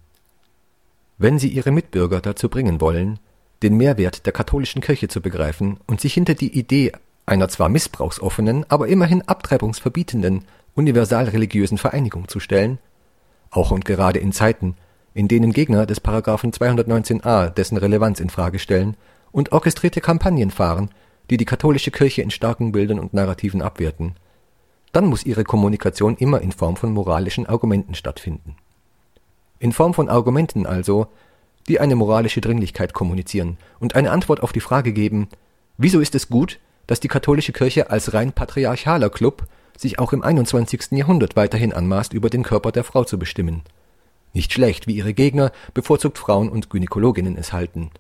Wenn 1.19 1.41
Sie 1.41 1.49
Ihre 1.49 1.73
Mitbürger 1.73 2.21
dazu 2.21 2.49
bringen 2.49 2.81
wollen, 2.81 3.19
den 3.65 3.77
Mehrwert 3.77 4.25
der 4.25 4.33
katholischen 4.33 4.81
Kirche 4.81 5.09
zu 5.09 5.21
begreifen 5.21 5.81
und 5.89 6.01
sich 6.01 6.15
hinter 6.15 6.35
die 6.35 6.57
Idee 6.57 6.93
einer 7.27 7.49
zwar 7.49 7.69
missbrauchsoffenen, 7.69 8.67
aber 8.69 8.87
immerhin 8.87 9.23
abtreibungsverbietenden 9.23 10.45
universalreligiösen 10.77 11.77
Vereinigung 11.77 12.29
zu 12.29 12.39
stellen, 12.39 12.79
auch 13.51 13.73
und 13.73 13.85
gerade 13.85 14.21
in 14.21 14.31
Zeiten, 14.31 14.77
in 15.13 15.27
denen 15.27 15.53
Gegner 15.53 15.85
des 15.85 15.99
Paragraphen 15.99 16.53
219a 16.53 17.51
dessen 17.51 17.79
Relevanz 17.79 18.21
in 18.21 18.31
Frage 18.31 18.61
stellen 18.61 18.97
und 19.33 19.51
orchestrierte 19.51 20.01
Kampagnen 20.01 20.53
fahren, 20.53 20.91
die 21.31 21.37
die 21.37 21.47
katholische 21.47 21.91
Kirche 21.91 22.23
in 22.23 22.31
starken 22.31 22.71
Bildern 22.71 23.01
und 23.01 23.13
Narrativen 23.13 23.61
abwerten, 23.61 24.15
dann 24.93 25.07
muss 25.07 25.25
ihre 25.25 25.45
Kommunikation 25.45 26.17
immer 26.17 26.41
in 26.41 26.53
Form 26.53 26.77
von 26.77 26.93
moralischen 26.93 27.47
Argumenten 27.47 27.95
stattfinden. 27.95 28.57
In 29.59 29.73
Form 29.73 29.95
von 29.95 30.09
Argumenten 30.09 30.67
also, 30.67 31.07
die 31.69 31.81
eine 31.81 31.95
moralische 31.95 32.41
Dringlichkeit 32.41 32.95
kommunizieren 32.95 33.59
und 33.79 33.95
eine 33.95 34.11
Antwort 34.11 34.43
auf 34.43 34.53
die 34.53 34.61
Frage 34.61 34.93
geben, 34.93 35.29
wieso 35.77 36.01
ist 36.01 36.15
es 36.15 36.29
gut, 36.29 36.59
dass 36.87 37.01
die 37.01 37.09
katholische 37.09 37.53
Kirche 37.53 37.91
als 37.91 38.15
rein 38.15 38.33
patriarchaler 38.33 39.11
Club 39.11 39.47
sich 39.77 39.99
auch 39.99 40.13
im 40.13 40.23
21. 40.23 40.93
Jahrhundert 40.93 41.37
weiterhin 41.37 41.73
anmaßt, 41.73 42.13
über 42.13 42.31
den 42.31 42.43
Körper 42.43 42.73
der 42.73 42.85
Frau 42.85 43.05
zu 43.05 43.19
bestimmen. 43.19 43.63
Nicht 44.33 44.53
schlecht, 44.53 44.87
wie 44.87 44.97
ihre 44.97 45.15
Gegner 45.15 45.53
bevorzugt 45.75 46.19
Frauen 46.19 46.49
und 46.49 46.71
Gynäkologinnen 46.71 47.37
es 47.37 47.53
halten. 47.53 47.91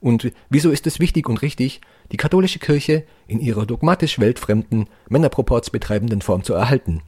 Und 0.00 0.32
wieso 0.50 0.70
ist 0.70 0.86
es 0.86 1.00
wichtig 1.00 1.28
und 1.28 1.42
richtig, 1.42 1.80
die 2.12 2.16
katholische 2.16 2.58
Kirche 2.58 3.04
in 3.26 3.40
ihrer 3.40 3.66
dogmatisch 3.66 4.18
weltfremden, 4.18 4.88
Männerproports 5.08 5.70
betreibenden 5.70 6.22
Form 6.22 6.44
zu 6.44 6.54
erhalten? 6.54 7.02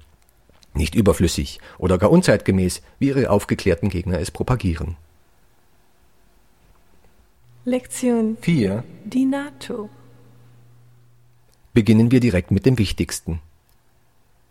Nicht 0.75 0.95
überflüssig 0.95 1.61
oder 1.79 1.99
gar 1.99 2.11
unzeitgemäß, 2.11 2.83
wie 2.99 3.09
ihre 3.09 3.31
aufgeklärten 3.31 3.89
Gegner 3.89 4.21
es 4.21 4.31
propagieren. 4.31 4.97
Lektion 7.65 8.37
4 8.41 8.85
Die 9.05 9.25
NATO 9.25 9.91
Beginnen 11.75 12.11
wir 12.11 12.21
direkt 12.21 12.51
mit 12.51 12.67
dem 12.67 12.79
Wichtigsten. 12.79 13.41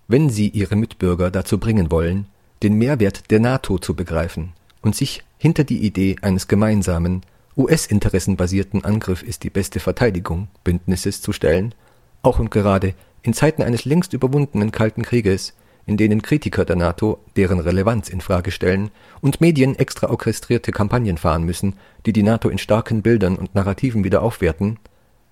Wenn 0.07 0.29
Sie 0.29 0.47
Ihre 0.47 0.75
Mitbürger 0.75 1.31
dazu 1.31 1.57
bringen 1.57 1.91
wollen, 1.91 2.27
den 2.63 2.75
Mehrwert 2.75 3.29
der 3.31 3.39
NATO 3.39 3.77
zu 3.77 3.95
begreifen 3.95 4.53
und 4.81 4.95
sich 4.95 5.23
hinter 5.37 5.63
die 5.63 5.79
Idee 5.79 6.15
eines 6.21 6.47
gemeinsamen, 6.47 7.23
US-interessenbasierten 7.57 8.85
Angriff 8.85 9.23
ist 9.23 9.43
die 9.43 9.49
beste 9.49 9.79
Verteidigung 9.79 10.47
Bündnisses 10.63 11.21
zu 11.21 11.33
stellen, 11.33 11.73
auch 12.21 12.37
und 12.37 12.51
gerade 12.51 12.93
in 13.23 13.33
Zeiten 13.33 13.63
eines 13.63 13.83
längst 13.83 14.13
überwundenen 14.13 14.71
Kalten 14.71 15.01
Krieges, 15.01 15.55
in 15.87 15.97
denen 15.97 16.21
Kritiker 16.21 16.65
der 16.65 16.75
NATO 16.75 17.19
deren 17.35 17.59
Relevanz 17.59 18.09
in 18.09 18.21
Frage 18.21 18.51
stellen 18.51 18.91
und 19.21 19.41
Medien 19.41 19.75
extra 19.75 20.09
orchestrierte 20.09 20.71
Kampagnen 20.71 21.17
fahren 21.17 21.43
müssen, 21.43 21.73
die 22.05 22.13
die 22.13 22.23
NATO 22.23 22.49
in 22.49 22.59
starken 22.59 23.01
Bildern 23.01 23.37
und 23.37 23.55
Narrativen 23.55 24.03
wieder 24.03 24.21
aufwerten, 24.21 24.77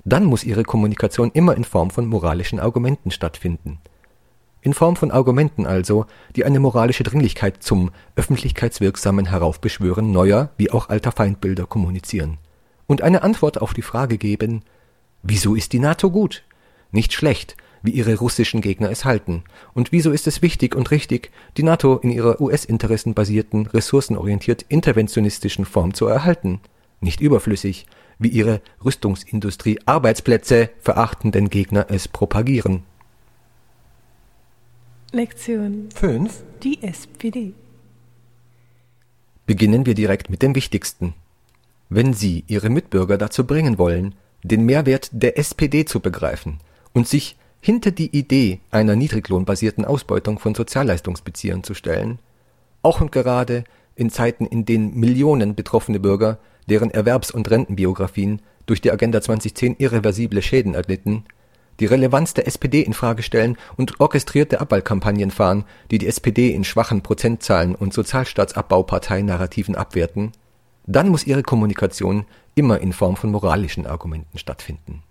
dann 0.04 0.26
muss 0.26 0.44
ihre 0.44 0.64
Kommunikation 0.64 1.30
immer 1.32 1.56
in 1.56 1.64
Form 1.64 1.92
von 1.92 2.08
moralischen 2.08 2.60
Argumenten 2.60 3.12
stattfinden. 3.12 3.80
In 4.66 4.74
Form 4.74 4.96
von 4.96 5.12
Argumenten 5.12 5.68
also, 5.68 6.08
die 6.36 6.44
eine 6.44 6.60
moralische 6.60 7.04
Dringlichkeit 7.04 7.62
zum 7.62 7.92
öffentlichkeitswirksamen 8.16 9.28
Heraufbeschwören 9.28 10.12
neuer 10.12 10.50
wie 10.58 10.72
auch 10.72 10.90
alter 10.90 11.12
Feindbilder 11.12 11.68
kommunizieren 11.68 12.40
und 12.88 13.04
eine 13.04 13.22
Antwort 13.22 13.62
auf 13.62 13.76
die 13.76 13.84
Frage 13.84 14.18
geben, 14.18 14.64
wieso 15.22 15.54
ist 15.54 15.72
die 15.72 15.78
NATO 15.78 16.10
gut? 16.10 16.42
Nicht 16.90 17.14
schlecht, 17.14 17.56
wie 17.84 17.92
ihre 17.92 18.16
russischen 18.16 18.62
Gegner 18.62 18.90
es 18.90 19.06
halten. 19.06 19.44
Und 19.76 19.92
wieso 19.92 20.10
ist 20.10 20.26
es 20.26 20.42
wichtig 20.42 20.74
und 20.74 20.90
richtig, 20.90 21.30
die 21.58 21.64
NATO 21.64 21.98
in 21.98 22.10
ihrer 22.10 22.42
US-Interessen 22.42 23.14
basierten, 23.14 23.68
ressourcenorientiert 23.68 24.66
interventionistischen 24.68 25.66
Form 25.66 25.94
zu 25.94 26.08
erhalten? 26.08 26.60
Nicht 27.02 27.22
überflüssig, 27.22 27.86
wie 28.18 28.30
ihre 28.30 28.62
Rüstungsindustrie 28.84 29.78
Arbeitsplätze 29.86 30.72
verachtenden 30.80 31.52
Gegner 31.52 31.86
es 31.90 32.08
propagieren. 32.08 32.82
Lektion 35.16 35.88
5 35.96 36.44
Die 36.62 36.84
SPD 36.84 37.54
Beginnen 39.46 39.86
wir 39.86 39.94
direkt 39.94 40.30
mit 40.30 40.42
dem 40.42 40.56
Wichtigsten. 40.56 41.14
Wenn 41.88 42.12
Sie 42.12 42.44
Ihre 42.48 42.70
Mitbürger 42.70 43.18
dazu 43.18 43.48
bringen 43.48 43.78
wollen, 43.78 44.16
den 44.44 44.66
Mehrwert 44.66 45.08
der 45.14 45.38
SPD 45.38 45.86
zu 45.86 46.02
begreifen 46.02 46.60
und 46.92 47.08
sich 47.08 47.38
hinter 47.62 47.92
die 47.92 48.14
Idee 48.14 48.60
einer 48.72 48.98
niedriglohnbasierten 48.98 49.86
Ausbeutung 49.86 50.38
von 50.38 50.54
Sozialleistungsbeziehern 50.54 51.64
zu 51.64 51.76
stellen, 51.76 52.20
auch 52.82 53.00
und 53.00 53.14
gerade 53.14 53.64
in 53.96 54.10
Zeiten, 54.10 54.46
in 54.46 54.66
denen 54.66 55.00
Millionen 55.00 55.56
betroffene 55.56 56.02
Bürger, 56.02 56.40
deren 56.68 56.92
Erwerbs- 56.92 57.32
und 57.32 57.50
Rentenbiografien 57.50 58.42
durch 58.66 58.82
die 58.82 58.92
Agenda 58.92 59.22
2010 59.22 59.78
irreversible 59.78 60.42
Schäden 60.42 60.74
erlitten, 60.74 61.24
die 61.80 61.86
Relevanz 61.86 62.34
der 62.34 62.48
SPD 62.48 62.82
in 62.82 62.94
Frage 62.94 63.24
stellen 63.24 63.58
und 63.76 64.00
orchestrierte 64.00 64.62
Abwahlkampagnen 64.62 65.32
fahren, 65.32 65.66
die 65.92 65.98
die 65.98 66.08
SPD 66.08 66.52
in 66.52 66.64
schwachen 66.64 67.02
Prozentzahlen 67.02 67.76
und 67.76 67.94
Sozialstaatsabbauparteinarrativen 67.94 69.76
abwerten, 69.76 70.32
dann 70.88 71.10
muss 71.10 71.26
ihre 71.26 71.44
Kommunikation 71.44 72.26
immer 72.54 72.80
in 72.80 72.94
Form 72.94 73.16
von 73.16 73.32
moralischen 73.32 73.86
Argumenten 73.86 74.38
stattfinden. 74.38 75.04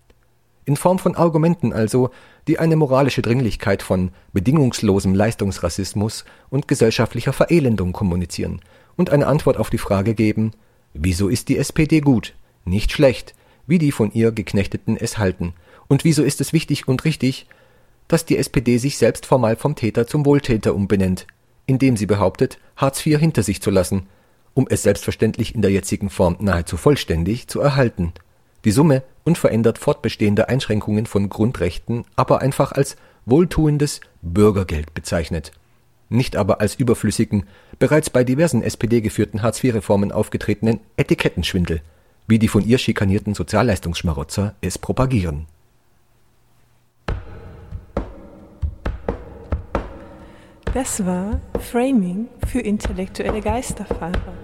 In 0.64 0.76
Form 0.76 0.98
von 0.98 1.14
Argumenten 1.14 1.74
also, 1.74 2.10
die 2.48 2.58
eine 2.58 2.76
moralische 2.76 3.20
Dringlichkeit 3.20 3.82
von 3.82 4.10
bedingungslosem 4.32 5.14
Leistungsrassismus 5.14 6.24
und 6.48 6.68
gesellschaftlicher 6.68 7.34
Verelendung 7.34 7.92
kommunizieren 7.92 8.60
und 8.97 9.10
eine 9.10 9.26
Antwort 9.26 9.58
auf 9.58 9.68
die 9.68 9.78
Frage 9.78 10.14
geben, 10.14 10.52
wieso 10.94 11.28
ist 11.28 11.48
die 11.48 11.58
SPD 11.58 12.00
gut, 12.00 12.34
nicht 12.64 12.92
schlecht, 12.92 13.34
wie 13.66 13.78
die 13.78 13.92
von 13.92 14.12
ihr 14.12 14.32
Geknechteten 14.32 14.97
es 14.97 15.18
halten, 15.18 15.54
und 15.88 16.04
wieso 16.04 16.22
ist 16.22 16.40
es 16.40 16.52
wichtig 16.52 16.88
und 16.88 17.04
richtig, 17.04 17.47
dass 18.08 18.24
die 18.24 18.36
SPD 18.38 18.78
sich 18.78 18.99
selbst 18.99 19.26
formal 19.26 19.56
vom 19.56 19.76
Täter 19.76 20.06
zum 20.06 20.26
Wohltäter 20.26 20.74
umbenennt, 20.74 21.26
indem 21.67 21.97
sie 21.97 22.06
behauptet, 22.06 22.58
Hartz 22.76 23.04
IV 23.04 23.18
hinter 23.18 23.42
sich 23.42 23.62
zu 23.62 23.70
lassen, 23.70 24.06
um 24.54 24.67
es 24.68 24.83
selbstverständlich 24.83 25.54
in 25.54 25.62
der 25.62 25.70
jetzigen 25.70 26.10
Form 26.10 26.36
nahezu 26.40 26.76
vollständig 26.76 27.49
zu 27.49 27.60
erhalten 27.60 28.12
die 28.65 28.70
Summe 28.70 29.02
unverändert 29.24 29.78
fortbestehender 29.78 30.49
Einschränkungen 30.49 31.06
von 31.06 31.28
Grundrechten 31.28 32.04
aber 32.17 32.40
einfach 32.40 32.72
als 32.72 32.97
wohltuendes 33.26 34.00
Bürgergeld 34.22 34.94
bezeichnet, 34.94 35.52
nicht 36.08 36.36
aber 36.36 36.60
als 36.60 36.74
überflüssigen, 36.74 37.44
bereits 37.78 38.10
bei 38.10 38.24
diversen 38.24 38.62
SPD-geführten 38.62 39.42
Hartz-IV-Reformen 39.42 40.12
aufgetretenen 40.12 40.81
Etikettenschwindel, 40.97 41.81
wie 42.26 42.38
die 42.38 42.49
von 42.49 42.65
ihr 42.65 42.78
schikanierten 42.78 43.34
Sozialleistungsschmarotzer 43.34 44.54
es 44.60 44.78
propagieren. 44.78 45.47
Das 50.74 51.07
war 51.07 51.40
Framing 51.60 52.28
für 52.49 52.58
intellektuelle 52.58 53.40
Geisterfahrer. 53.40 54.35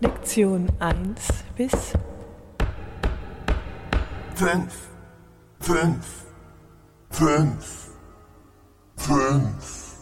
Lektion 0.00 0.66
1 0.80 1.44
bis 1.56 1.92
Fünf. 4.34 4.88
Fünf. 5.60 6.26
Fünf. 7.10 7.90
Fünf. 8.96 9.96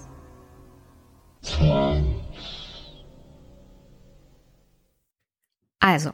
Also, 5.81 6.10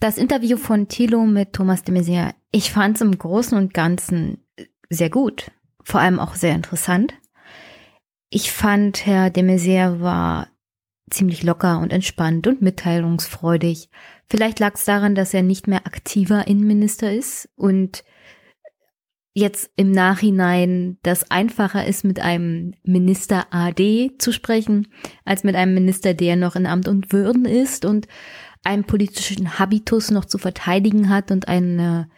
das 0.00 0.16
Interview 0.16 0.56
von 0.56 0.88
Thilo 0.88 1.26
mit 1.26 1.52
Thomas 1.52 1.82
de 1.82 1.94
Maizière, 1.94 2.32
ich 2.50 2.72
fand 2.72 2.96
es 2.96 3.02
im 3.02 3.18
Großen 3.18 3.58
und 3.58 3.74
Ganzen 3.74 4.42
sehr 4.88 5.10
gut, 5.10 5.50
vor 5.84 6.00
allem 6.00 6.18
auch 6.18 6.34
sehr 6.34 6.54
interessant. 6.54 7.12
Ich 8.28 8.50
fand, 8.50 9.06
Herr 9.06 9.30
de 9.30 9.42
Maizière 9.42 10.00
war 10.00 10.48
ziemlich 11.10 11.42
locker 11.42 11.78
und 11.78 11.92
entspannt 11.92 12.46
und 12.46 12.62
mitteilungsfreudig. 12.62 13.90
Vielleicht 14.28 14.58
lag 14.58 14.74
es 14.74 14.84
daran, 14.84 15.14
dass 15.14 15.32
er 15.32 15.42
nicht 15.42 15.68
mehr 15.68 15.86
aktiver 15.86 16.48
Innenminister 16.48 17.12
ist 17.12 17.48
und 17.54 18.02
jetzt 19.36 19.70
im 19.76 19.92
Nachhinein 19.92 20.98
das 21.02 21.30
einfacher 21.30 21.86
ist, 21.86 22.04
mit 22.04 22.20
einem 22.20 22.72
Minister 22.82 23.46
AD 23.50 24.16
zu 24.18 24.32
sprechen, 24.32 24.88
als 25.24 25.44
mit 25.44 25.54
einem 25.54 25.74
Minister, 25.74 26.14
der 26.14 26.36
noch 26.36 26.56
in 26.56 26.66
Amt 26.66 26.88
und 26.88 27.12
Würden 27.12 27.44
ist 27.44 27.84
und 27.84 28.08
einen 28.64 28.84
politischen 28.84 29.58
Habitus 29.58 30.10
noch 30.10 30.24
zu 30.24 30.38
verteidigen 30.38 31.10
hat 31.10 31.30
und 31.30 31.48
eine, 31.48 32.08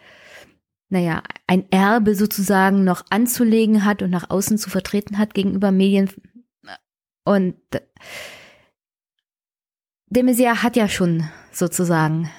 naja, 0.89 1.21
ein 1.45 1.71
Erbe 1.71 2.15
sozusagen 2.15 2.83
noch 2.83 3.05
anzulegen 3.09 3.85
hat 3.85 4.01
und 4.01 4.09
nach 4.09 4.29
außen 4.29 4.57
zu 4.57 4.69
vertreten 4.69 5.17
hat 5.19 5.35
gegenüber 5.35 5.71
Medien. 5.71 6.09
Und 7.23 7.55
de 10.07 10.23
Maizière 10.23 10.63
hat 10.63 10.75
ja 10.75 10.87
schon 10.89 11.29
sozusagen 11.51 12.29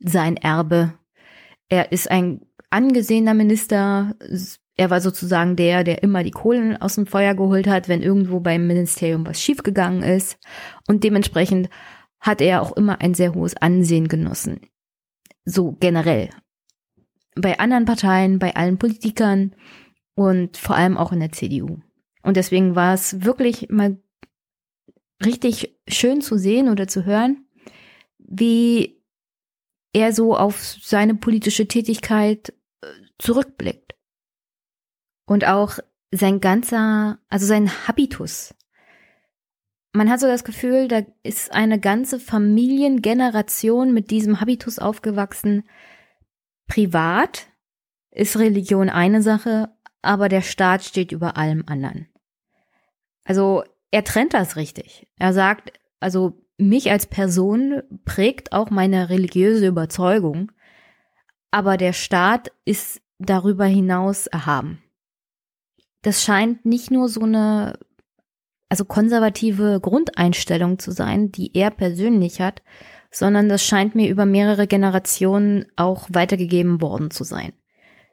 sein 0.00 0.36
Erbe. 0.36 0.94
Er 1.68 1.92
ist 1.92 2.10
ein 2.10 2.40
angesehener 2.70 3.34
Minister. 3.34 4.16
Er 4.76 4.90
war 4.90 5.00
sozusagen 5.00 5.54
der, 5.54 5.84
der 5.84 6.02
immer 6.02 6.24
die 6.24 6.32
Kohlen 6.32 6.76
aus 6.80 6.96
dem 6.96 7.06
Feuer 7.06 7.34
geholt 7.34 7.68
hat, 7.68 7.88
wenn 7.88 8.02
irgendwo 8.02 8.40
beim 8.40 8.66
Ministerium 8.66 9.24
was 9.24 9.40
schiefgegangen 9.40 10.02
ist. 10.02 10.38
Und 10.88 11.04
dementsprechend 11.04 11.70
hat 12.18 12.40
er 12.40 12.62
auch 12.62 12.72
immer 12.76 13.00
ein 13.00 13.14
sehr 13.14 13.34
hohes 13.34 13.56
Ansehen 13.56 14.08
genossen. 14.08 14.60
So 15.44 15.76
generell. 15.78 16.30
Bei 17.40 17.58
anderen 17.58 17.84
Parteien, 17.84 18.38
bei 18.38 18.56
allen 18.56 18.78
Politikern 18.78 19.54
und 20.14 20.56
vor 20.56 20.76
allem 20.76 20.96
auch 20.96 21.12
in 21.12 21.20
der 21.20 21.32
CDU. 21.32 21.78
Und 22.22 22.36
deswegen 22.36 22.74
war 22.74 22.94
es 22.94 23.24
wirklich 23.24 23.68
mal 23.70 23.98
richtig 25.24 25.76
schön 25.88 26.20
zu 26.20 26.36
sehen 26.36 26.68
oder 26.68 26.88
zu 26.88 27.04
hören, 27.04 27.46
wie 28.18 29.02
er 29.92 30.12
so 30.12 30.36
auf 30.36 30.76
seine 30.82 31.14
politische 31.14 31.66
Tätigkeit 31.66 32.50
äh, 32.82 32.86
zurückblickt. 33.18 33.94
Und 35.26 35.46
auch 35.46 35.78
sein 36.10 36.40
ganzer, 36.40 37.18
also 37.28 37.46
sein 37.46 37.70
Habitus. 37.86 38.54
Man 39.92 40.10
hat 40.10 40.20
so 40.20 40.26
das 40.26 40.44
Gefühl, 40.44 40.88
da 40.88 41.02
ist 41.22 41.52
eine 41.52 41.80
ganze 41.80 42.20
Familiengeneration 42.20 43.92
mit 43.92 44.10
diesem 44.10 44.40
Habitus 44.40 44.78
aufgewachsen. 44.78 45.64
Privat 46.68 47.48
ist 48.10 48.38
Religion 48.38 48.88
eine 48.88 49.22
Sache, 49.22 49.70
aber 50.02 50.28
der 50.28 50.42
Staat 50.42 50.84
steht 50.84 51.10
über 51.10 51.36
allem 51.36 51.64
anderen. 51.66 52.08
Also 53.24 53.64
er 53.90 54.04
trennt 54.04 54.34
das 54.34 54.56
richtig. 54.56 55.08
Er 55.16 55.32
sagt, 55.32 55.72
also 56.00 56.40
mich 56.56 56.90
als 56.90 57.06
Person 57.06 57.82
prägt 58.04 58.52
auch 58.52 58.70
meine 58.70 59.10
religiöse 59.10 59.66
Überzeugung, 59.66 60.52
aber 61.50 61.76
der 61.76 61.92
Staat 61.92 62.52
ist 62.64 63.00
darüber 63.18 63.64
hinaus 63.64 64.26
erhaben. 64.26 64.82
Das 66.02 66.22
scheint 66.22 66.64
nicht 66.64 66.90
nur 66.90 67.08
so 67.08 67.22
eine 67.22 67.78
also 68.68 68.84
konservative 68.84 69.80
Grundeinstellung 69.80 70.78
zu 70.78 70.90
sein, 70.90 71.32
die 71.32 71.56
er 71.56 71.70
persönlich 71.70 72.40
hat, 72.40 72.62
sondern 73.10 73.48
das 73.48 73.64
scheint 73.64 73.94
mir 73.94 74.10
über 74.10 74.26
mehrere 74.26 74.66
Generationen 74.66 75.66
auch 75.76 76.08
weitergegeben 76.12 76.80
worden 76.80 77.10
zu 77.10 77.24
sein. 77.24 77.52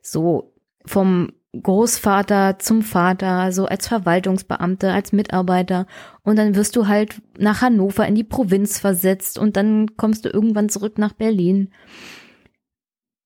So 0.01 0.53
vom 0.85 1.31
Großvater 1.61 2.59
zum 2.59 2.81
Vater, 2.81 3.51
so 3.51 3.65
als 3.65 3.87
Verwaltungsbeamte, 3.87 4.91
als 4.91 5.11
Mitarbeiter. 5.11 5.87
Und 6.23 6.37
dann 6.37 6.55
wirst 6.55 6.75
du 6.75 6.87
halt 6.87 7.21
nach 7.37 7.61
Hannover 7.61 8.05
in 8.07 8.15
die 8.15 8.23
Provinz 8.23 8.79
versetzt 8.79 9.37
und 9.37 9.55
dann 9.55 9.95
kommst 9.97 10.25
du 10.25 10.29
irgendwann 10.29 10.69
zurück 10.69 10.97
nach 10.97 11.13
Berlin. 11.13 11.71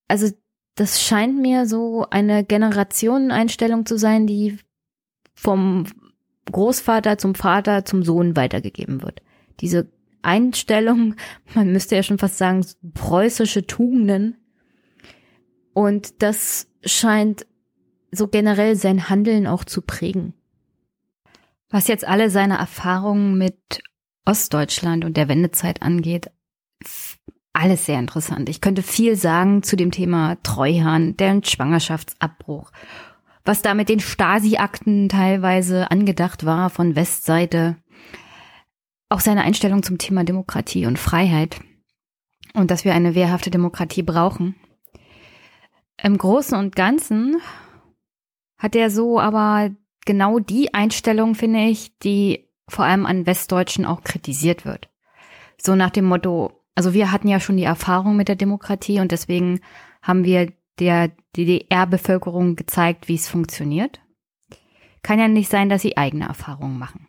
Also 0.08 0.30
das 0.76 1.02
scheint 1.02 1.40
mir 1.40 1.66
so 1.66 2.06
eine 2.10 2.44
Generationeneinstellung 2.44 3.86
zu 3.86 3.98
sein, 3.98 4.28
die 4.28 4.58
vom 5.34 5.86
Großvater 6.52 7.18
zum 7.18 7.36
Vater 7.36 7.86
zum 7.86 8.04
Sohn 8.04 8.36
weitergegeben 8.36 9.02
wird. 9.02 9.22
Diese 9.60 9.92
Einstellung, 10.22 11.16
man 11.54 11.72
müsste 11.72 11.96
ja 11.96 12.04
schon 12.04 12.18
fast 12.20 12.38
sagen, 12.38 12.66
preußische 12.94 13.66
Tugenden. 13.66 14.38
Und 15.74 16.22
das 16.22 16.68
scheint 16.84 17.46
so 18.12 18.28
generell 18.28 18.76
sein 18.76 19.10
Handeln 19.10 19.48
auch 19.48 19.64
zu 19.64 19.82
prägen. 19.82 20.34
Was 21.70 21.88
jetzt 21.88 22.06
alle 22.06 22.30
seine 22.30 22.58
Erfahrungen 22.58 23.38
mit 23.38 23.82
Ostdeutschland 24.26 25.06
und 25.06 25.18
der 25.18 25.28
Wendezeit 25.28 25.82
angeht, 25.82 26.32
alles 27.54 27.86
sehr 27.86 28.00
interessant. 28.00 28.50
Ich 28.50 28.62
könnte 28.62 28.82
viel 28.82 29.16
sagen 29.16 29.64
zu 29.64 29.76
dem 29.76 29.92
Thema 29.92 30.38
Treuhand, 30.44 31.20
deren 31.20 31.44
Schwangerschaftsabbruch, 31.44 32.72
was 33.46 33.62
da 33.62 33.74
mit 33.74 33.90
den 33.90 34.00
Stasi-Akten 34.00 35.10
teilweise 35.10 35.92
angedacht 35.92 36.46
war 36.46 36.70
von 36.70 36.96
Westseite, 36.96 37.76
auch 39.10 39.20
seine 39.20 39.44
Einstellung 39.44 39.84
zum 39.84 39.98
Thema 39.98 40.24
Demokratie 40.24 40.86
und 40.86 41.00
Freiheit 41.00 41.60
und 42.54 42.72
dass 42.72 42.86
wir 42.86 42.94
eine 42.94 43.16
wehrhafte 43.16 43.50
Demokratie 43.50 44.04
brauchen. 44.04 44.56
Im 46.02 46.18
Großen 46.18 46.58
und 46.58 46.76
Ganzen 46.76 47.42
hat 48.58 48.76
er 48.76 48.90
so 48.90 49.20
aber 49.20 49.72
genau 50.06 50.40
die 50.40 50.74
Einstellung, 50.74 51.36
finde 51.36 51.66
ich, 51.66 51.98
die 52.00 52.48
vor 52.68 52.86
allem 52.86 53.06
an 53.06 53.26
Westdeutschen 53.26 53.86
auch 53.86 54.04
kritisiert 54.04 54.66
wird. 54.66 54.90
So 55.62 55.76
nach 55.76 55.90
dem 55.90 56.06
Motto, 56.06 56.64
also 56.76 56.94
wir 56.94 57.12
hatten 57.12 57.28
ja 57.28 57.40
schon 57.40 57.58
die 57.58 57.64
Erfahrung 57.64 58.16
mit 58.16 58.28
der 58.28 58.36
Demokratie 58.36 59.00
und 59.00 59.12
deswegen 59.12 59.60
haben 60.02 60.24
wir 60.24 60.54
der 60.80 61.12
DDR-Bevölkerung 61.36 62.56
gezeigt, 62.56 63.08
wie 63.08 63.16
es 63.16 63.28
funktioniert. 63.28 64.00
Kann 65.04 65.20
ja 65.20 65.28
nicht 65.28 65.50
sein, 65.50 65.70
dass 65.70 65.82
sie 65.82 65.98
eigene 65.98 66.26
Erfahrungen 66.26 66.78
machen. 66.78 67.08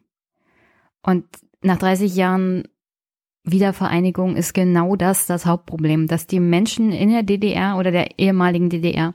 Und 1.02 1.26
nach 1.62 1.78
30 1.78 2.14
Jahren 2.14 2.64
Wiedervereinigung 3.44 4.36
ist 4.36 4.52
genau 4.52 4.96
das 4.96 5.26
das 5.26 5.46
Hauptproblem, 5.46 6.06
dass 6.06 6.26
die 6.26 6.40
Menschen 6.40 6.92
in 6.92 7.10
der 7.10 7.22
DDR 7.22 7.78
oder 7.78 7.90
der 7.90 8.18
ehemaligen 8.18 8.68
DDR 8.68 9.14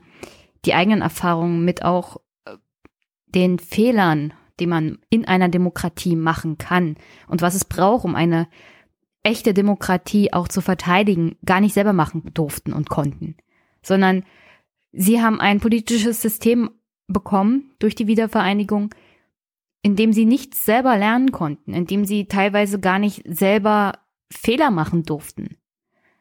die 0.64 0.74
eigenen 0.74 1.00
Erfahrungen 1.00 1.64
mit 1.64 1.84
auch 1.84 2.16
äh, 2.44 2.56
den 3.26 3.58
Fehlern, 3.58 4.34
die 4.58 4.66
man 4.66 4.98
in 5.10 5.26
einer 5.26 5.48
Demokratie 5.48 6.16
machen 6.16 6.58
kann 6.58 6.96
und 7.28 7.40
was 7.42 7.54
es 7.54 7.64
braucht, 7.64 8.04
um 8.04 8.14
eine 8.14 8.48
echte 9.22 9.54
Demokratie 9.54 10.32
auch 10.32 10.48
zu 10.48 10.60
verteidigen, 10.60 11.36
gar 11.44 11.60
nicht 11.60 11.74
selber 11.74 11.92
machen 11.92 12.30
durften 12.34 12.72
und 12.72 12.88
konnten, 12.88 13.36
sondern 13.82 14.24
sie 14.92 15.20
haben 15.20 15.40
ein 15.40 15.60
politisches 15.60 16.20
System 16.22 16.70
bekommen 17.06 17.72
durch 17.78 17.94
die 17.94 18.06
Wiedervereinigung, 18.06 18.94
in 19.86 19.94
dem 19.94 20.12
sie 20.12 20.24
nichts 20.24 20.64
selber 20.64 20.98
lernen 20.98 21.30
konnten, 21.30 21.72
in 21.72 21.86
dem 21.86 22.04
sie 22.04 22.26
teilweise 22.26 22.80
gar 22.80 22.98
nicht 22.98 23.22
selber 23.24 24.00
Fehler 24.32 24.72
machen 24.72 25.04
durften, 25.04 25.58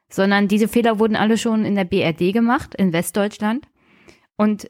sondern 0.07 0.47
diese 0.47 0.67
Fehler 0.67 0.99
wurden 0.99 1.15
alle 1.15 1.35
schon 1.35 1.65
in 1.65 1.73
der 1.73 1.85
BRD 1.85 2.31
gemacht, 2.31 2.75
in 2.75 2.93
Westdeutschland. 2.93 3.67
Und 4.37 4.69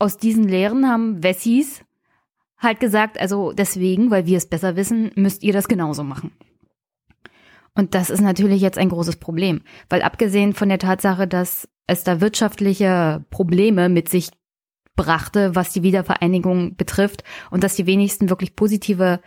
aus 0.00 0.18
diesen 0.18 0.48
Lehren 0.48 0.88
haben 0.88 1.22
Wessis 1.22 1.84
halt 2.58 2.80
gesagt, 2.80 3.16
also 3.20 3.52
deswegen, 3.52 4.10
weil 4.10 4.26
wir 4.26 4.38
es 4.38 4.48
besser 4.48 4.74
wissen, 4.74 5.12
müsst 5.14 5.44
ihr 5.44 5.52
das 5.52 5.68
genauso 5.68 6.02
machen. 6.02 6.32
Und 7.76 7.94
das 7.94 8.10
ist 8.10 8.22
natürlich 8.22 8.60
jetzt 8.60 8.76
ein 8.76 8.88
großes 8.88 9.18
Problem, 9.18 9.60
weil 9.88 10.02
abgesehen 10.02 10.52
von 10.52 10.68
der 10.68 10.80
Tatsache, 10.80 11.28
dass 11.28 11.68
es 11.86 12.02
da 12.02 12.20
wirtschaftliche 12.20 13.24
Probleme 13.30 13.88
mit 13.88 14.08
sich 14.08 14.30
brachte, 14.96 15.54
was 15.54 15.72
die 15.72 15.82
Wiedervereinigung 15.82 16.76
betrifft 16.76 17.22
und 17.50 17.62
dass 17.62 17.76
die 17.76 17.86
wenigsten 17.86 18.30
wirklich 18.30 18.56
positive 18.56 19.20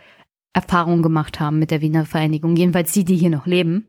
Erfahrungen 0.52 1.02
gemacht 1.02 1.40
haben 1.40 1.58
mit 1.58 1.70
der 1.70 1.80
Wiedervereinigung, 1.80 2.56
jedenfalls 2.56 2.92
die, 2.92 3.04
die 3.04 3.16
hier 3.16 3.30
noch 3.30 3.46
leben. 3.46 3.86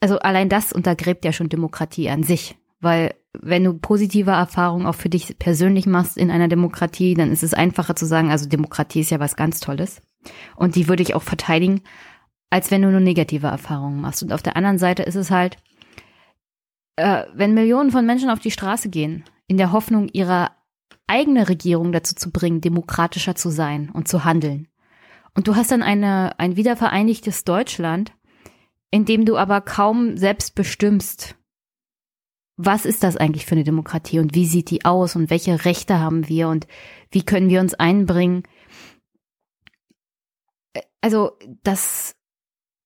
Also 0.00 0.18
allein 0.18 0.48
das 0.48 0.72
untergräbt 0.72 1.24
ja 1.24 1.32
schon 1.32 1.48
Demokratie 1.48 2.08
an 2.08 2.22
sich, 2.22 2.56
weil 2.80 3.14
wenn 3.40 3.64
du 3.64 3.74
positive 3.74 4.30
Erfahrungen 4.30 4.86
auch 4.86 4.94
für 4.94 5.08
dich 5.08 5.38
persönlich 5.38 5.86
machst 5.86 6.16
in 6.16 6.30
einer 6.30 6.48
Demokratie, 6.48 7.14
dann 7.14 7.30
ist 7.30 7.42
es 7.42 7.54
einfacher 7.54 7.96
zu 7.96 8.06
sagen, 8.06 8.30
also 8.30 8.48
Demokratie 8.48 9.00
ist 9.00 9.10
ja 9.10 9.20
was 9.20 9.36
ganz 9.36 9.60
Tolles 9.60 10.00
und 10.56 10.76
die 10.76 10.88
würde 10.88 11.02
ich 11.02 11.14
auch 11.14 11.22
verteidigen, 11.22 11.82
als 12.50 12.70
wenn 12.70 12.82
du 12.82 12.90
nur 12.90 13.00
negative 13.00 13.48
Erfahrungen 13.48 14.00
machst. 14.00 14.22
Und 14.22 14.32
auf 14.32 14.42
der 14.42 14.56
anderen 14.56 14.78
Seite 14.78 15.02
ist 15.02 15.16
es 15.16 15.30
halt, 15.30 15.56
äh, 16.98 17.26
wenn 17.32 17.54
Millionen 17.54 17.92
von 17.92 18.04
Menschen 18.04 18.28
auf 18.28 18.40
die 18.40 18.50
Straße 18.50 18.88
gehen, 18.88 19.22
in 19.46 19.56
der 19.56 19.70
Hoffnung, 19.70 20.08
ihre 20.12 20.50
eigene 21.06 21.48
Regierung 21.48 21.92
dazu 21.92 22.16
zu 22.16 22.32
bringen, 22.32 22.60
demokratischer 22.60 23.36
zu 23.36 23.50
sein 23.50 23.88
und 23.90 24.08
zu 24.08 24.24
handeln. 24.24 24.66
Und 25.34 25.46
du 25.46 25.54
hast 25.54 25.70
dann 25.70 25.84
eine, 25.84 26.38
ein 26.40 26.56
wiedervereinigtes 26.56 27.44
Deutschland, 27.44 28.12
in 28.90 29.04
dem 29.04 29.24
du 29.24 29.36
aber 29.36 29.60
kaum 29.60 30.16
selbst 30.16 30.56
bestimmst, 30.56 31.36
was 32.56 32.84
ist 32.84 33.04
das 33.04 33.16
eigentlich 33.16 33.46
für 33.46 33.54
eine 33.54 33.64
Demokratie 33.64 34.18
und 34.18 34.34
wie 34.34 34.46
sieht 34.46 34.70
die 34.70 34.84
aus 34.84 35.14
und 35.14 35.30
welche 35.30 35.64
Rechte 35.64 36.00
haben 36.00 36.28
wir 36.28 36.48
und 36.48 36.66
wie 37.12 37.22
können 37.22 37.48
wir 37.48 37.60
uns 37.60 37.74
einbringen. 37.74 38.42
Äh, 40.72 40.80
also 41.00 41.38
das, 41.62 42.16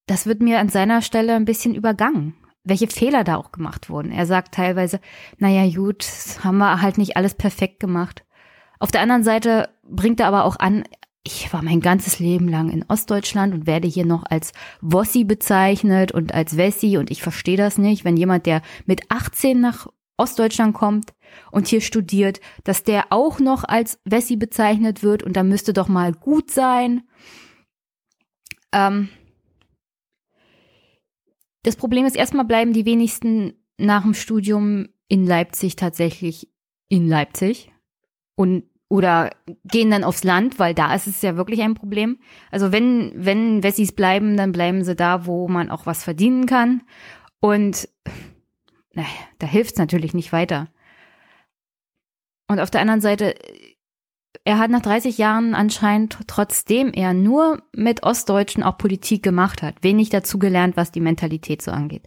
das 0.06 0.26
wird 0.26 0.42
mir 0.42 0.58
an 0.58 0.68
seiner 0.68 1.00
Stelle 1.00 1.34
ein 1.34 1.46
bisschen 1.46 1.74
übergangen 1.74 2.34
welche 2.64 2.86
Fehler 2.86 3.24
da 3.24 3.36
auch 3.36 3.52
gemacht 3.52 3.90
wurden. 3.90 4.12
Er 4.12 4.26
sagt 4.26 4.54
teilweise, 4.54 5.00
naja, 5.38 5.68
gut, 5.74 6.06
haben 6.44 6.58
wir 6.58 6.80
halt 6.80 6.98
nicht 6.98 7.16
alles 7.16 7.34
perfekt 7.34 7.80
gemacht. 7.80 8.24
Auf 8.78 8.90
der 8.90 9.00
anderen 9.00 9.24
Seite 9.24 9.68
bringt 9.82 10.20
er 10.20 10.28
aber 10.28 10.44
auch 10.44 10.56
an, 10.58 10.84
ich 11.24 11.52
war 11.52 11.62
mein 11.62 11.80
ganzes 11.80 12.18
Leben 12.18 12.48
lang 12.48 12.70
in 12.70 12.84
Ostdeutschland 12.88 13.54
und 13.54 13.66
werde 13.66 13.86
hier 13.86 14.04
noch 14.04 14.24
als 14.24 14.52
Wossi 14.80 15.24
bezeichnet 15.24 16.12
und 16.12 16.34
als 16.34 16.56
Wessi 16.56 16.96
und 16.98 17.10
ich 17.10 17.22
verstehe 17.22 17.56
das 17.56 17.78
nicht, 17.78 18.04
wenn 18.04 18.16
jemand, 18.16 18.46
der 18.46 18.60
mit 18.86 19.10
18 19.10 19.60
nach 19.60 19.86
Ostdeutschland 20.16 20.74
kommt 20.74 21.14
und 21.50 21.68
hier 21.68 21.80
studiert, 21.80 22.40
dass 22.64 22.82
der 22.82 23.06
auch 23.10 23.38
noch 23.38 23.64
als 23.64 24.00
Wessi 24.04 24.36
bezeichnet 24.36 25.02
wird 25.02 25.22
und 25.22 25.36
da 25.36 25.42
müsste 25.42 25.72
doch 25.72 25.88
mal 25.88 26.12
gut 26.12 26.50
sein. 26.50 27.02
Ähm, 28.72 29.08
das 31.62 31.76
Problem 31.76 32.06
ist, 32.06 32.16
erstmal 32.16 32.44
bleiben 32.44 32.72
die 32.72 32.84
wenigsten 32.84 33.54
nach 33.78 34.02
dem 34.02 34.14
Studium 34.14 34.88
in 35.08 35.26
Leipzig 35.26 35.76
tatsächlich 35.76 36.48
in 36.88 37.08
Leipzig 37.08 37.72
und 38.34 38.64
oder 38.88 39.30
gehen 39.64 39.90
dann 39.90 40.04
aufs 40.04 40.22
Land, 40.22 40.58
weil 40.58 40.74
da 40.74 40.94
ist 40.94 41.06
es 41.06 41.22
ja 41.22 41.34
wirklich 41.38 41.62
ein 41.62 41.72
Problem. 41.72 42.18
Also 42.50 42.72
wenn, 42.72 43.12
wenn 43.14 43.62
Wessis 43.62 43.92
bleiben, 43.92 44.36
dann 44.36 44.52
bleiben 44.52 44.84
sie 44.84 44.94
da, 44.94 45.24
wo 45.24 45.48
man 45.48 45.70
auch 45.70 45.86
was 45.86 46.04
verdienen 46.04 46.44
kann. 46.44 46.82
Und 47.40 47.88
naja, 48.92 49.08
da 49.38 49.46
hilft 49.46 49.72
es 49.72 49.78
natürlich 49.78 50.12
nicht 50.12 50.30
weiter. 50.30 50.68
Und 52.48 52.60
auf 52.60 52.70
der 52.70 52.82
anderen 52.82 53.00
Seite 53.00 53.34
er 54.44 54.58
hat 54.58 54.70
nach 54.70 54.82
30 54.82 55.18
Jahren 55.18 55.54
anscheinend, 55.54 56.18
trotzdem 56.26 56.92
er 56.92 57.14
nur 57.14 57.62
mit 57.74 58.02
Ostdeutschen 58.02 58.62
auch 58.62 58.78
Politik 58.78 59.22
gemacht 59.22 59.62
hat, 59.62 59.82
wenig 59.82 60.10
dazu 60.10 60.38
gelernt, 60.38 60.76
was 60.76 60.90
die 60.90 61.00
Mentalität 61.00 61.62
so 61.62 61.70
angeht. 61.70 62.06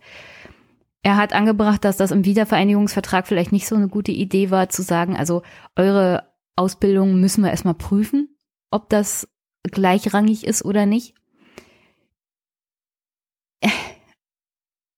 Er 1.02 1.18
hat 1.18 1.34
angebracht, 1.34 1.86
dass 1.86 1.98
das 1.98 2.12
im 2.12 2.26
Wiedervereinigungsvertrag 2.26 3.28
vielleicht 3.28 3.52
nicht 3.52 3.68
so 3.68 3.76
eine 3.76 3.88
gute 3.88 4.12
Idee 4.12 4.50
war, 4.50 4.70
zu 4.70 4.82
sagen, 4.82 5.16
also 5.16 5.44
eure 5.76 6.34
Ausbildung 6.56 7.20
müssen 7.20 7.44
wir 7.44 7.52
erstmal 7.52 7.76
prüfen, 7.76 8.36
ob 8.72 8.90
das 8.90 9.28
gleichrangig 9.64 10.46
ist 10.48 10.66
oder 10.66 10.86
nicht. 10.86 11.14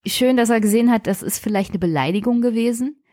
Schön, 0.06 0.38
dass 0.38 0.49
er 0.49 0.61
gesehen 0.61 0.92
hat, 0.92 1.08
das 1.08 1.22
ist 1.22 1.40
vielleicht 1.40 1.72
eine 1.72 1.79
Beleidigung 1.79 2.42
gewesen 2.42 3.03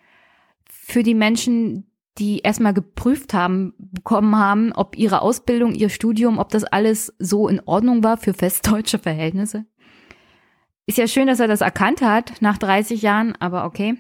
für 0.69 1.03
die 1.03 1.15
Menschen, 1.15 1.91
die 2.19 2.41
erstmal 2.41 2.75
geprüft 2.75 3.35
haben, 3.35 3.75
bekommen 3.79 4.37
haben, 4.37 4.73
ob 4.73 4.97
ihre 4.97 5.21
Ausbildung, 5.21 5.75
ihr 5.75 5.89
Studium, 5.89 6.39
ob 6.39 6.51
das 6.51 6.65
alles 6.65 7.13
so 7.19 7.49
in 7.49 7.61
Ordnung 7.65 8.05
war 8.05 8.17
für 8.17 8.35
festdeutsche 8.35 8.99
Verhältnisse. 8.99 9.67
Ist 10.87 10.99
ja 10.99 11.09
schön, 11.09 11.27
dass 11.27 11.41
er 11.41 11.49
das 11.49 11.61
erkannt 11.61 12.03
hat 12.03 12.41
nach 12.41 12.59
30 12.59 13.03
Jahren, 13.03 13.35
aber 13.41 13.65
okay. 13.65 13.97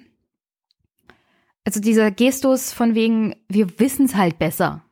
Also 1.65 1.81
dieser 1.81 2.11
Gestus 2.11 2.73
von 2.73 2.95
wegen, 2.95 3.35
wir 3.49 3.81
wissen 3.81 4.05
es 4.05 4.15
halt 4.15 4.39
besser. 4.39 4.85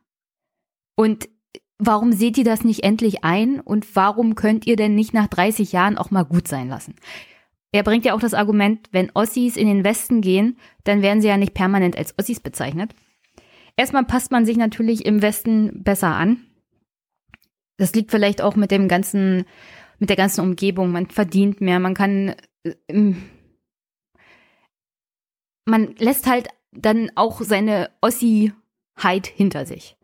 Und 0.95 1.29
warum 1.77 2.11
seht 2.11 2.37
ihr 2.37 2.43
das 2.43 2.63
nicht 2.63 2.83
endlich 2.83 3.23
ein? 3.23 3.59
Und 3.59 3.95
warum 3.95 4.35
könnt 4.35 4.65
ihr 4.65 4.75
denn 4.75 4.95
nicht 4.95 5.13
nach 5.13 5.27
30 5.27 5.71
Jahren 5.71 5.97
auch 5.97 6.09
mal 6.09 6.23
gut 6.23 6.47
sein 6.47 6.67
lassen? 6.67 6.95
Er 7.71 7.83
bringt 7.83 8.05
ja 8.05 8.13
auch 8.13 8.19
das 8.19 8.33
Argument, 8.33 8.87
wenn 8.91 9.11
Ossis 9.13 9.57
in 9.57 9.67
den 9.67 9.83
Westen 9.83 10.21
gehen, 10.21 10.57
dann 10.83 11.01
werden 11.01 11.21
sie 11.21 11.27
ja 11.27 11.37
nicht 11.37 11.53
permanent 11.53 11.97
als 11.97 12.17
Ossis 12.19 12.39
bezeichnet. 12.39 12.93
Erstmal 13.75 14.05
passt 14.05 14.31
man 14.31 14.45
sich 14.45 14.57
natürlich 14.57 15.05
im 15.05 15.21
Westen 15.21 15.83
besser 15.83 16.15
an. 16.15 16.45
Das 17.77 17.93
liegt 17.93 18.11
vielleicht 18.11 18.41
auch 18.41 18.55
mit 18.55 18.71
dem 18.71 18.87
ganzen, 18.87 19.45
mit 19.99 20.09
der 20.09 20.17
ganzen 20.17 20.41
Umgebung. 20.41 20.91
Man 20.91 21.09
verdient 21.09 21.59
mehr, 21.59 21.79
man 21.79 21.95
kann, 21.95 22.35
äh, 22.63 23.13
man 25.65 25.95
lässt 25.97 26.27
halt 26.27 26.49
dann 26.71 27.11
auch 27.15 27.41
seine 27.41 27.89
Ossi-Heit 28.01 29.27
hinter 29.27 29.65
sich. 29.65 29.95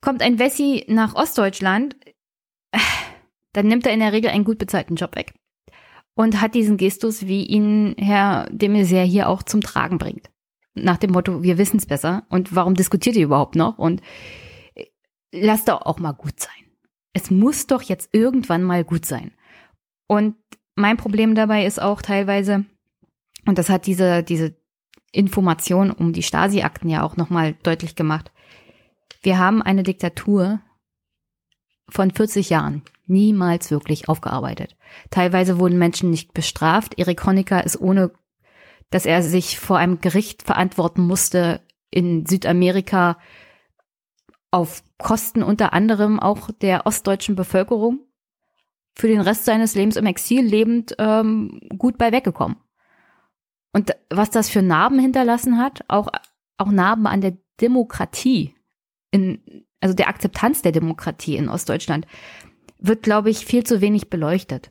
kommt 0.00 0.22
ein 0.22 0.38
Wessi 0.38 0.84
nach 0.88 1.14
Ostdeutschland, 1.14 1.96
dann 3.52 3.68
nimmt 3.68 3.86
er 3.86 3.92
in 3.92 4.00
der 4.00 4.12
Regel 4.12 4.30
einen 4.30 4.44
gut 4.44 4.58
bezahlten 4.58 4.96
Job 4.96 5.14
weg 5.16 5.34
und 6.14 6.40
hat 6.40 6.54
diesen 6.54 6.76
Gestus, 6.76 7.26
wie 7.26 7.44
ihn 7.46 7.94
Herr 7.98 8.48
de 8.50 8.68
Maizière 8.68 9.04
hier 9.04 9.28
auch 9.28 9.42
zum 9.42 9.60
Tragen 9.60 9.98
bringt. 9.98 10.28
Nach 10.74 10.96
dem 10.96 11.12
Motto, 11.12 11.42
wir 11.42 11.58
wissen 11.58 11.76
es 11.76 11.86
besser 11.86 12.24
und 12.28 12.54
warum 12.54 12.74
diskutiert 12.74 13.16
ihr 13.16 13.24
überhaupt 13.24 13.56
noch 13.56 13.78
und 13.78 14.00
äh, 14.74 14.86
lasst 15.32 15.68
doch 15.68 15.82
auch 15.82 15.98
mal 15.98 16.12
gut 16.12 16.40
sein. 16.40 16.50
Es 17.12 17.30
muss 17.30 17.66
doch 17.66 17.82
jetzt 17.82 18.10
irgendwann 18.12 18.62
mal 18.62 18.84
gut 18.84 19.04
sein. 19.04 19.32
Und 20.06 20.36
mein 20.74 20.96
Problem 20.96 21.34
dabei 21.34 21.66
ist 21.66 21.80
auch 21.80 22.00
teilweise, 22.00 22.64
und 23.46 23.58
das 23.58 23.68
hat 23.68 23.86
diese, 23.86 24.22
diese 24.22 24.56
Information 25.12 25.90
um 25.90 26.12
die 26.12 26.22
Stasi-Akten 26.22 26.88
ja 26.88 27.02
auch 27.02 27.16
nochmal 27.16 27.54
deutlich 27.62 27.94
gemacht. 27.94 28.32
Wir 29.22 29.38
haben 29.38 29.62
eine 29.62 29.82
Diktatur 29.82 30.60
von 31.88 32.10
40 32.10 32.48
Jahren 32.50 32.82
niemals 33.06 33.70
wirklich 33.70 34.08
aufgearbeitet. 34.08 34.76
Teilweise 35.10 35.58
wurden 35.58 35.78
Menschen 35.78 36.10
nicht 36.10 36.32
bestraft. 36.32 36.98
Erik 36.98 37.24
Honecker 37.26 37.64
ist 37.64 37.80
ohne, 37.80 38.10
dass 38.92 39.06
er 39.06 39.22
sich 39.22 39.58
vor 39.58 39.78
einem 39.78 40.00
Gericht 40.00 40.42
verantworten 40.42 41.02
musste, 41.02 41.62
in 41.90 42.26
Südamerika 42.26 43.18
auf 44.50 44.82
Kosten 44.98 45.42
unter 45.42 45.72
anderem 45.72 46.20
auch 46.20 46.50
der 46.50 46.86
ostdeutschen 46.86 47.34
Bevölkerung 47.34 48.00
für 48.94 49.08
den 49.08 49.22
Rest 49.22 49.46
seines 49.46 49.74
Lebens 49.74 49.96
im 49.96 50.04
Exil 50.04 50.44
lebend 50.44 50.94
ähm, 50.98 51.58
gut 51.78 51.96
bei 51.96 52.12
weggekommen. 52.12 52.58
Und 53.72 53.96
was 54.10 54.30
das 54.30 54.50
für 54.50 54.60
Narben 54.60 54.98
hinterlassen 54.98 55.56
hat, 55.58 55.84
auch, 55.88 56.08
auch 56.58 56.70
Narben 56.70 57.06
an 57.06 57.22
der 57.22 57.38
Demokratie, 57.62 58.54
in, 59.10 59.64
also 59.80 59.94
der 59.94 60.08
Akzeptanz 60.08 60.60
der 60.60 60.72
Demokratie 60.72 61.36
in 61.36 61.48
Ostdeutschland, 61.48 62.06
wird, 62.78 63.02
glaube 63.02 63.30
ich, 63.30 63.46
viel 63.46 63.64
zu 63.64 63.80
wenig 63.80 64.10
beleuchtet. 64.10 64.70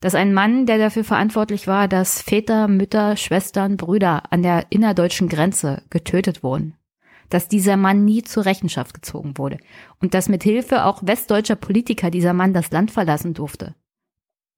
Dass 0.00 0.14
ein 0.14 0.32
Mann, 0.32 0.66
der 0.66 0.78
dafür 0.78 1.02
verantwortlich 1.02 1.66
war, 1.66 1.88
dass 1.88 2.22
Väter, 2.22 2.68
Mütter, 2.68 3.16
Schwestern, 3.16 3.76
Brüder 3.76 4.32
an 4.32 4.42
der 4.42 4.66
innerdeutschen 4.70 5.28
Grenze 5.28 5.82
getötet 5.90 6.42
wurden, 6.42 6.76
dass 7.30 7.48
dieser 7.48 7.76
Mann 7.76 8.04
nie 8.04 8.22
zur 8.22 8.44
Rechenschaft 8.44 8.94
gezogen 8.94 9.36
wurde 9.38 9.58
und 10.00 10.14
dass 10.14 10.28
mit 10.28 10.44
Hilfe 10.44 10.84
auch 10.84 11.02
westdeutscher 11.04 11.56
Politiker 11.56 12.10
dieser 12.10 12.32
Mann 12.32 12.54
das 12.54 12.70
Land 12.70 12.92
verlassen 12.92 13.34
durfte, 13.34 13.74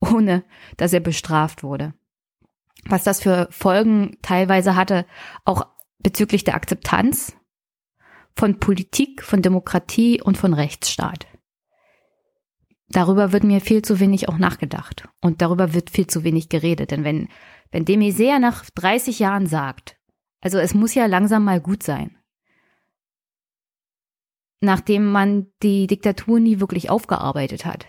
ohne 0.01 0.45
dass 0.77 0.93
er 0.93 1.01
bestraft 1.01 1.63
wurde. 1.63 1.95
Was 2.85 3.05
das 3.05 3.21
für 3.23 3.49
Folgen 3.51 4.19
teilweise 4.23 4.77
hatte, 4.77 5.07
auch 5.45 5.67
bezüglich 5.99 6.45
der 6.45 6.55
Akzeptanz 6.55 7.37
von 8.37 8.59
Politik, 8.59 9.23
von 9.23 9.43
Demokratie 9.43 10.21
und 10.23 10.39
von 10.39 10.55
Rechtsstaat. 10.55 11.27
Darüber 12.93 13.33
wird 13.33 13.45
mir 13.45 13.61
viel 13.61 13.83
zu 13.83 14.01
wenig 14.01 14.29
auch 14.29 14.39
nachgedacht 14.39 15.09
und 15.21 15.43
darüber 15.43 15.75
wird 15.75 15.91
viel 15.91 16.09
zu 16.09 16.25
wenig 16.25 16.49
geredet, 16.49 16.91
denn 16.91 17.05
wenn 17.05 17.29
wenn 17.71 17.85
de 17.85 17.97
Maizière 17.97 18.41
nach 18.41 18.69
30 18.69 19.21
Jahren 19.21 19.47
sagt, 19.47 19.97
also 20.41 20.59
es 20.59 20.75
muss 20.75 20.95
ja 20.95 21.07
langsam 21.07 21.45
mal 21.45 21.61
gut 21.61 21.83
sein, 21.83 22.17
nachdem 24.61 25.07
man 25.07 25.47
die 25.63 25.87
Diktatur 25.87 26.41
nie 26.41 26.61
wirklich 26.61 26.91
aufgearbeitet 26.91 27.65
hat. 27.65 27.87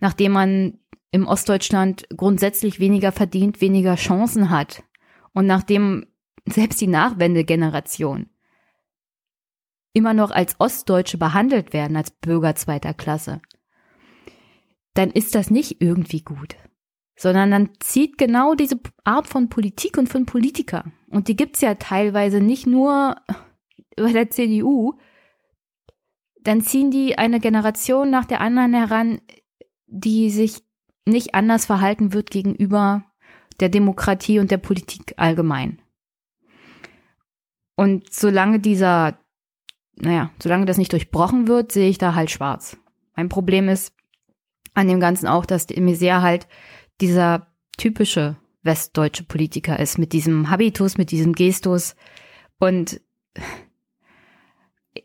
Nachdem 0.00 0.32
man 0.32 0.78
im 1.10 1.26
Ostdeutschland 1.26 2.06
grundsätzlich 2.16 2.80
weniger 2.80 3.12
verdient, 3.12 3.60
weniger 3.60 3.96
Chancen 3.96 4.48
hat 4.48 4.82
und 5.32 5.46
nachdem 5.46 6.06
selbst 6.46 6.80
die 6.80 6.86
Nachwendegeneration 6.86 8.30
immer 9.92 10.14
noch 10.14 10.30
als 10.30 10.58
Ostdeutsche 10.58 11.18
behandelt 11.18 11.72
werden, 11.72 11.96
als 11.96 12.12
Bürger 12.12 12.54
zweiter 12.54 12.94
Klasse, 12.94 13.42
dann 14.94 15.10
ist 15.10 15.34
das 15.34 15.50
nicht 15.50 15.80
irgendwie 15.80 16.22
gut, 16.22 16.56
sondern 17.16 17.50
dann 17.50 17.70
zieht 17.80 18.18
genau 18.18 18.54
diese 18.54 18.80
Art 19.04 19.26
von 19.26 19.48
Politik 19.48 19.98
und 19.98 20.08
von 20.08 20.26
Politiker, 20.26 20.84
und 21.08 21.28
die 21.28 21.36
gibt's 21.36 21.60
ja 21.60 21.74
teilweise 21.74 22.40
nicht 22.40 22.66
nur 22.66 23.16
bei 23.96 24.12
der 24.12 24.30
CDU, 24.30 24.94
dann 26.42 26.62
ziehen 26.62 26.90
die 26.90 27.18
eine 27.18 27.40
Generation 27.40 28.10
nach 28.10 28.24
der 28.24 28.40
anderen 28.40 28.72
heran, 28.72 29.20
die 29.86 30.30
sich 30.30 30.62
nicht 31.04 31.34
anders 31.34 31.66
verhalten 31.66 32.12
wird 32.12 32.30
gegenüber 32.30 33.04
der 33.58 33.68
Demokratie 33.68 34.38
und 34.38 34.50
der 34.50 34.58
Politik 34.58 35.14
allgemein. 35.16 35.82
Und 37.76 38.12
solange 38.12 38.60
dieser, 38.60 39.18
naja, 39.96 40.30
solange 40.42 40.66
das 40.66 40.78
nicht 40.78 40.92
durchbrochen 40.92 41.48
wird, 41.48 41.72
sehe 41.72 41.88
ich 41.88 41.98
da 41.98 42.14
halt 42.14 42.30
schwarz. 42.30 42.78
Mein 43.16 43.28
Problem 43.28 43.68
ist 43.68 43.92
an 44.74 44.88
dem 44.88 45.00
Ganzen 45.00 45.26
auch, 45.26 45.46
dass 45.46 45.66
de 45.66 45.80
Maizière 45.80 46.22
halt 46.22 46.46
dieser 47.00 47.48
typische 47.76 48.36
westdeutsche 48.62 49.24
Politiker 49.24 49.78
ist, 49.78 49.98
mit 49.98 50.12
diesem 50.12 50.50
Habitus, 50.50 50.98
mit 50.98 51.10
diesem 51.10 51.32
Gestus 51.32 51.96
und 52.58 53.00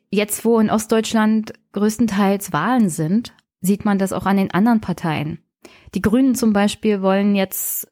Jetzt, 0.09 0.45
wo 0.45 0.59
in 0.59 0.69
Ostdeutschland 0.69 1.53
größtenteils 1.73 2.53
Wahlen 2.53 2.89
sind, 2.89 3.33
sieht 3.61 3.85
man 3.85 3.97
das 3.97 4.13
auch 4.13 4.25
an 4.25 4.37
den 4.37 4.51
anderen 4.51 4.79
Parteien. 4.79 5.39
Die 5.93 6.01
Grünen 6.01 6.35
zum 6.35 6.53
Beispiel 6.53 7.01
wollen 7.01 7.35
jetzt 7.35 7.91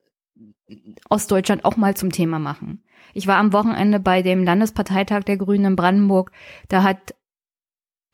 Ostdeutschland 1.09 1.65
auch 1.65 1.75
mal 1.75 1.95
zum 1.95 2.11
Thema 2.11 2.39
machen. 2.39 2.83
Ich 3.13 3.27
war 3.27 3.37
am 3.37 3.53
Wochenende 3.53 3.99
bei 3.99 4.21
dem 4.21 4.43
Landesparteitag 4.43 5.23
der 5.23 5.37
Grünen 5.37 5.65
in 5.65 5.75
Brandenburg. 5.75 6.31
Da 6.69 6.83
hat, 6.83 7.13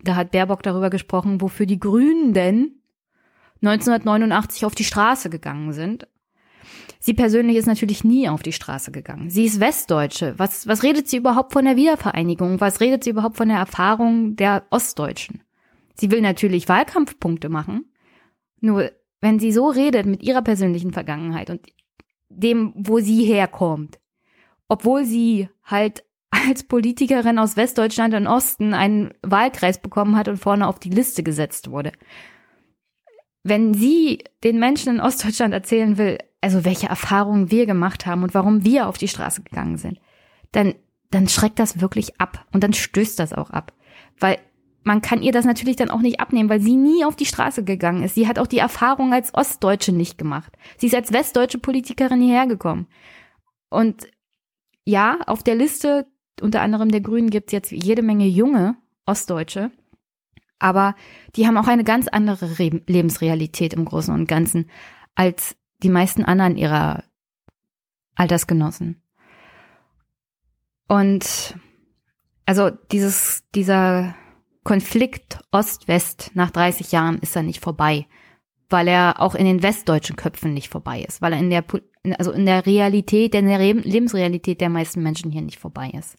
da 0.01 0.15
hat 0.15 0.31
Baerbock 0.31 0.63
darüber 0.63 0.89
gesprochen, 0.89 1.39
wofür 1.39 1.65
die 1.65 1.79
Grünen 1.79 2.33
denn 2.33 2.78
1989 3.61 4.65
auf 4.65 4.75
die 4.75 4.83
Straße 4.83 5.29
gegangen 5.29 5.73
sind 5.73 6.07
Sie 7.01 7.13
persönlich 7.13 7.55
ist 7.55 7.65
natürlich 7.65 8.03
nie 8.03 8.27
auf 8.27 8.43
die 8.43 8.51
Straße 8.51 8.91
gegangen. 8.91 9.29
Sie 9.29 9.45
ist 9.45 9.61
Westdeutsche. 9.61 10.33
Was, 10.37 10.67
was 10.67 10.83
redet 10.83 11.07
sie 11.07 11.17
überhaupt 11.17 11.53
von 11.53 11.63
der 11.63 11.77
Wiedervereinigung? 11.77 12.59
Was 12.59 12.81
redet 12.81 13.05
sie 13.05 13.11
überhaupt 13.11 13.37
von 13.37 13.47
der 13.47 13.57
Erfahrung 13.57 14.35
der 14.35 14.65
Ostdeutschen? 14.69 15.41
Sie 15.93 16.11
will 16.11 16.21
natürlich 16.21 16.67
Wahlkampfpunkte 16.67 17.47
machen. 17.47 17.85
Nur 18.59 18.91
wenn 19.21 19.39
sie 19.39 19.53
so 19.53 19.69
redet 19.69 20.05
mit 20.05 20.23
ihrer 20.23 20.41
persönlichen 20.41 20.91
Vergangenheit 20.91 21.49
und 21.49 21.61
dem, 22.27 22.73
wo 22.75 22.99
sie 22.99 23.23
herkommt, 23.23 23.99
obwohl 24.67 25.05
sie 25.05 25.49
halt 25.63 26.03
als 26.31 26.63
Politikerin 26.63 27.39
aus 27.39 27.55
Westdeutschland 27.55 28.13
und 28.13 28.27
Osten 28.27 28.73
einen 28.73 29.13
Wahlkreis 29.21 29.81
bekommen 29.81 30.17
hat 30.17 30.27
und 30.27 30.37
vorne 30.37 30.67
auf 30.67 30.79
die 30.79 30.89
Liste 30.89 31.23
gesetzt 31.23 31.71
wurde. 31.71 31.93
Wenn 33.43 33.73
sie 33.73 34.23
den 34.43 34.59
Menschen 34.59 34.95
in 34.95 35.01
Ostdeutschland 35.01 35.53
erzählen 35.53 35.97
will, 35.97 36.17
also 36.41 36.65
welche 36.65 36.87
Erfahrungen 36.87 37.51
wir 37.51 37.65
gemacht 37.65 38.05
haben 38.05 38.23
und 38.23 38.33
warum 38.33 38.63
wir 38.63 38.87
auf 38.87 38.97
die 38.97 39.07
Straße 39.07 39.43
gegangen 39.43 39.77
sind, 39.77 39.99
dann, 40.51 40.75
dann 41.11 41.27
schreckt 41.27 41.59
das 41.59 41.81
wirklich 41.81 42.19
ab 42.19 42.45
und 42.51 42.63
dann 42.63 42.73
stößt 42.73 43.19
das 43.19 43.33
auch 43.33 43.49
ab. 43.49 43.73
Weil 44.19 44.37
man 44.83 45.01
kann 45.01 45.21
ihr 45.21 45.31
das 45.31 45.45
natürlich 45.45 45.75
dann 45.75 45.89
auch 45.89 46.01
nicht 46.01 46.19
abnehmen, 46.19 46.49
weil 46.49 46.61
sie 46.61 46.75
nie 46.75 47.03
auf 47.03 47.15
die 47.15 47.25
Straße 47.25 47.63
gegangen 47.63 48.03
ist. 48.03 48.15
Sie 48.15 48.27
hat 48.27 48.39
auch 48.39 48.47
die 48.47 48.59
Erfahrung 48.59 49.13
als 49.13 49.33
Ostdeutsche 49.33 49.91
nicht 49.91 50.17
gemacht. 50.17 50.57
Sie 50.77 50.87
ist 50.87 50.95
als 50.95 51.11
westdeutsche 51.11 51.59
Politikerin 51.59 52.21
hierher 52.21 52.47
gekommen. 52.47 52.87
Und 53.69 54.07
ja, 54.85 55.19
auf 55.27 55.43
der 55.43 55.55
Liste 55.55 56.07
unter 56.41 56.61
anderem 56.61 56.89
der 56.89 57.01
Grünen 57.01 57.29
gibt 57.29 57.49
es 57.49 57.53
jetzt 57.53 57.71
jede 57.71 58.01
Menge 58.01 58.25
junge 58.25 58.77
Ostdeutsche, 59.05 59.71
aber 60.59 60.95
die 61.35 61.47
haben 61.47 61.57
auch 61.57 61.67
eine 61.67 61.83
ganz 61.83 62.07
andere 62.07 62.59
Re 62.59 62.81
Lebensrealität 62.85 63.73
im 63.73 63.85
Großen 63.85 64.13
und 64.13 64.27
Ganzen 64.27 64.69
als 65.15 65.55
die 65.81 65.89
meisten 65.89 66.23
anderen 66.23 66.57
ihrer 66.57 67.03
Altersgenossen. 68.15 69.01
Und 70.87 71.55
also 72.45 72.71
dieses, 72.91 73.43
dieser 73.55 74.15
Konflikt 74.63 75.39
Ost-West 75.51 76.31
nach 76.33 76.51
30 76.51 76.91
Jahren 76.91 77.19
ist 77.19 77.35
da 77.35 77.41
nicht 77.41 77.63
vorbei, 77.63 78.07
weil 78.69 78.87
er 78.87 79.21
auch 79.21 79.35
in 79.35 79.45
den 79.45 79.63
westdeutschen 79.63 80.15
Köpfen 80.15 80.53
nicht 80.53 80.69
vorbei 80.69 81.05
ist, 81.07 81.21
weil 81.21 81.33
er 81.33 81.39
in 81.39 81.49
der, 81.49 81.63
also 82.17 82.31
in 82.31 82.45
der 82.45 82.65
Realität, 82.65 83.35
in 83.35 83.47
der 83.47 83.59
Lebensrealität 83.59 84.61
der 84.61 84.69
meisten 84.69 85.01
Menschen 85.01 85.31
hier 85.31 85.41
nicht 85.41 85.59
vorbei 85.59 85.91
ist. 85.97 86.17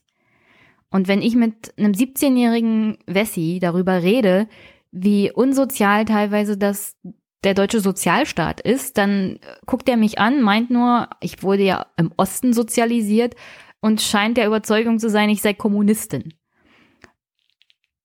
Und 0.91 1.09
wenn 1.09 1.23
ich 1.23 1.37
mit 1.37 1.73
einem 1.79 1.93
17-jährigen 1.93 2.99
Wessi 3.07 3.59
darüber 3.61 4.03
rede, 4.03 4.49
wie 4.91 5.31
unsozial 5.31 6.05
teilweise 6.05 6.59
das 6.59 6.97
der 7.43 7.55
deutsche 7.55 7.81
Sozialstaat 7.81 8.61
ist, 8.61 8.99
dann 8.99 9.39
guckt 9.65 9.89
er 9.89 9.97
mich 9.97 10.19
an, 10.19 10.43
meint 10.43 10.71
nur, 10.71 11.09
ich 11.21 11.43
wurde 11.43 11.63
ja 11.63 11.87
im 11.97 12.13
Osten 12.17 12.53
sozialisiert 12.53 13.35
und 13.81 14.03
scheint 14.03 14.37
der 14.37 14.47
Überzeugung 14.47 14.99
zu 14.99 15.09
sein, 15.09 15.31
ich 15.31 15.41
sei 15.41 15.55
Kommunistin. 15.55 16.35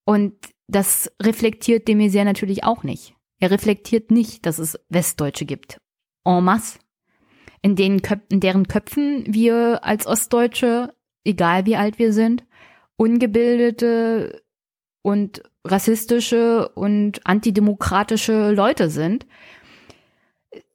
Und 0.06 0.34
das 0.68 1.12
reflektiert 1.22 1.88
de 1.88 1.96
Maizière 1.96 2.24
natürlich 2.24 2.64
auch 2.64 2.84
nicht. 2.84 3.14
Er 3.40 3.52
reflektiert 3.52 4.12
nicht, 4.12 4.46
dass 4.46 4.60
es 4.60 4.80
Westdeutsche 4.90 5.46
gibt. 5.46 5.80
En 6.24 6.44
masse. 6.44 6.80
In, 7.62 7.76
den 7.76 8.02
Köp 8.02 8.22
in 8.32 8.40
deren 8.40 8.68
Köpfen 8.68 9.26
wir 9.28 9.84
als 9.84 10.08
Ostdeutsche, 10.08 10.94
egal 11.24 11.66
wie 11.66 11.76
alt 11.76 12.00
wir 12.00 12.14
sind, 12.14 12.46
ungebildete 12.98 14.44
und 15.02 15.44
rassistische 15.64 16.70
und 16.70 17.26
antidemokratische 17.26 18.52
Leute 18.52 18.90
sind. 18.90 19.26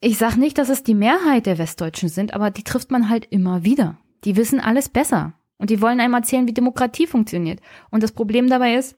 Ich 0.00 0.18
sag 0.18 0.36
nicht, 0.36 0.58
dass 0.58 0.68
es 0.68 0.82
die 0.82 0.94
Mehrheit 0.94 1.46
der 1.46 1.58
Westdeutschen 1.58 2.08
sind, 2.08 2.34
aber 2.34 2.50
die 2.50 2.64
trifft 2.64 2.90
man 2.90 3.08
halt 3.08 3.26
immer 3.30 3.64
wieder. 3.64 3.98
Die 4.24 4.36
wissen 4.36 4.60
alles 4.60 4.88
besser. 4.88 5.34
Und 5.58 5.70
die 5.70 5.80
wollen 5.82 6.00
einem 6.00 6.14
erzählen, 6.14 6.46
wie 6.46 6.54
Demokratie 6.54 7.06
funktioniert. 7.06 7.60
Und 7.90 8.02
das 8.02 8.12
Problem 8.12 8.48
dabei 8.48 8.76
ist, 8.76 8.96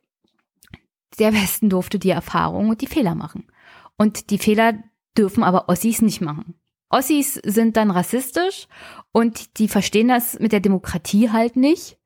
der 1.19 1.33
Westen 1.33 1.69
durfte 1.69 1.99
die 1.99 2.11
Erfahrung 2.11 2.69
und 2.69 2.81
die 2.81 2.87
Fehler 2.87 3.15
machen. 3.15 3.47
Und 3.97 4.31
die 4.31 4.39
Fehler 4.39 4.75
dürfen 5.17 5.43
aber 5.43 5.69
Ossis 5.69 6.03
nicht 6.03 6.21
machen. 6.21 6.55
Ossis 6.89 7.35
sind 7.35 7.77
dann 7.77 7.91
rassistisch 7.91 8.69
und 9.13 9.59
die 9.59 9.69
verstehen 9.69 10.09
das 10.09 10.39
mit 10.39 10.53
der 10.53 10.61
Demokratie 10.61 11.31
halt 11.31 11.57
nicht. 11.57 11.99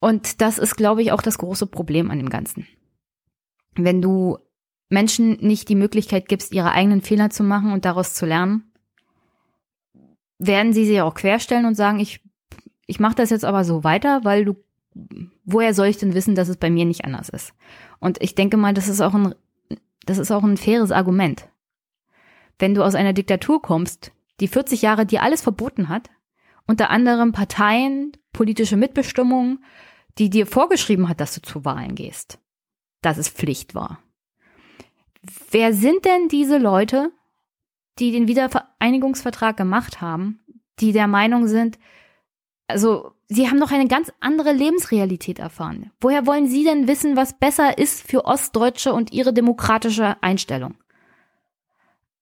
Und 0.00 0.40
das 0.40 0.58
ist, 0.58 0.76
glaube 0.76 1.02
ich, 1.02 1.12
auch 1.12 1.22
das 1.22 1.38
große 1.38 1.66
Problem 1.66 2.10
an 2.10 2.18
dem 2.18 2.30
Ganzen. 2.30 2.66
Wenn 3.74 4.00
du 4.00 4.38
Menschen 4.88 5.38
nicht 5.40 5.68
die 5.68 5.74
Möglichkeit 5.74 6.28
gibst, 6.28 6.52
ihre 6.52 6.72
eigenen 6.72 7.02
Fehler 7.02 7.30
zu 7.30 7.42
machen 7.42 7.72
und 7.72 7.84
daraus 7.84 8.14
zu 8.14 8.26
lernen, 8.26 8.72
werden 10.38 10.72
sie 10.72 10.86
sich 10.86 11.00
auch 11.00 11.14
querstellen 11.14 11.66
und 11.66 11.74
sagen, 11.74 12.00
ich, 12.00 12.22
ich 12.86 13.00
mache 13.00 13.16
das 13.16 13.30
jetzt 13.30 13.44
aber 13.44 13.64
so 13.64 13.84
weiter, 13.84 14.24
weil 14.24 14.44
du, 14.44 14.56
woher 15.44 15.74
soll 15.74 15.88
ich 15.88 15.98
denn 15.98 16.14
wissen, 16.14 16.34
dass 16.34 16.48
es 16.48 16.56
bei 16.56 16.70
mir 16.70 16.84
nicht 16.84 17.04
anders 17.04 17.28
ist? 17.28 17.54
Und 17.98 18.22
ich 18.22 18.34
denke 18.34 18.56
mal, 18.56 18.72
das 18.72 18.88
ist 18.88 19.00
auch 19.00 19.14
ein, 19.14 19.34
das 20.06 20.18
ist 20.18 20.30
auch 20.30 20.44
ein 20.44 20.56
faires 20.56 20.92
Argument. 20.92 21.48
Wenn 22.58 22.74
du 22.74 22.82
aus 22.82 22.94
einer 22.94 23.12
Diktatur 23.12 23.60
kommst, 23.60 24.12
die 24.40 24.48
40 24.48 24.82
Jahre 24.82 25.06
dir 25.06 25.22
alles 25.22 25.42
verboten 25.42 25.88
hat, 25.88 26.08
unter 26.66 26.90
anderem 26.90 27.32
Parteien, 27.32 28.12
politische 28.32 28.76
Mitbestimmung, 28.76 29.58
die 30.18 30.30
dir 30.30 30.46
vorgeschrieben 30.46 31.08
hat, 31.08 31.20
dass 31.20 31.34
du 31.34 31.42
zu 31.42 31.64
Wahlen 31.64 31.94
gehst, 31.94 32.38
dass 33.02 33.18
es 33.18 33.28
Pflicht 33.28 33.74
war. 33.74 34.02
Wer 35.50 35.72
sind 35.72 36.04
denn 36.04 36.28
diese 36.28 36.58
Leute, 36.58 37.12
die 37.98 38.12
den 38.12 38.28
Wiedervereinigungsvertrag 38.28 39.56
gemacht 39.56 40.00
haben, 40.00 40.40
die 40.80 40.92
der 40.92 41.06
Meinung 41.06 41.48
sind, 41.48 41.78
also 42.66 43.12
sie 43.28 43.48
haben 43.48 43.60
doch 43.60 43.72
eine 43.72 43.88
ganz 43.88 44.12
andere 44.20 44.52
Lebensrealität 44.52 45.38
erfahren. 45.38 45.90
Woher 46.00 46.26
wollen 46.26 46.46
sie 46.46 46.64
denn 46.64 46.86
wissen, 46.86 47.16
was 47.16 47.38
besser 47.38 47.78
ist 47.78 48.06
für 48.08 48.24
Ostdeutsche 48.24 48.92
und 48.92 49.12
ihre 49.12 49.32
demokratische 49.32 50.22
Einstellung? 50.22 50.76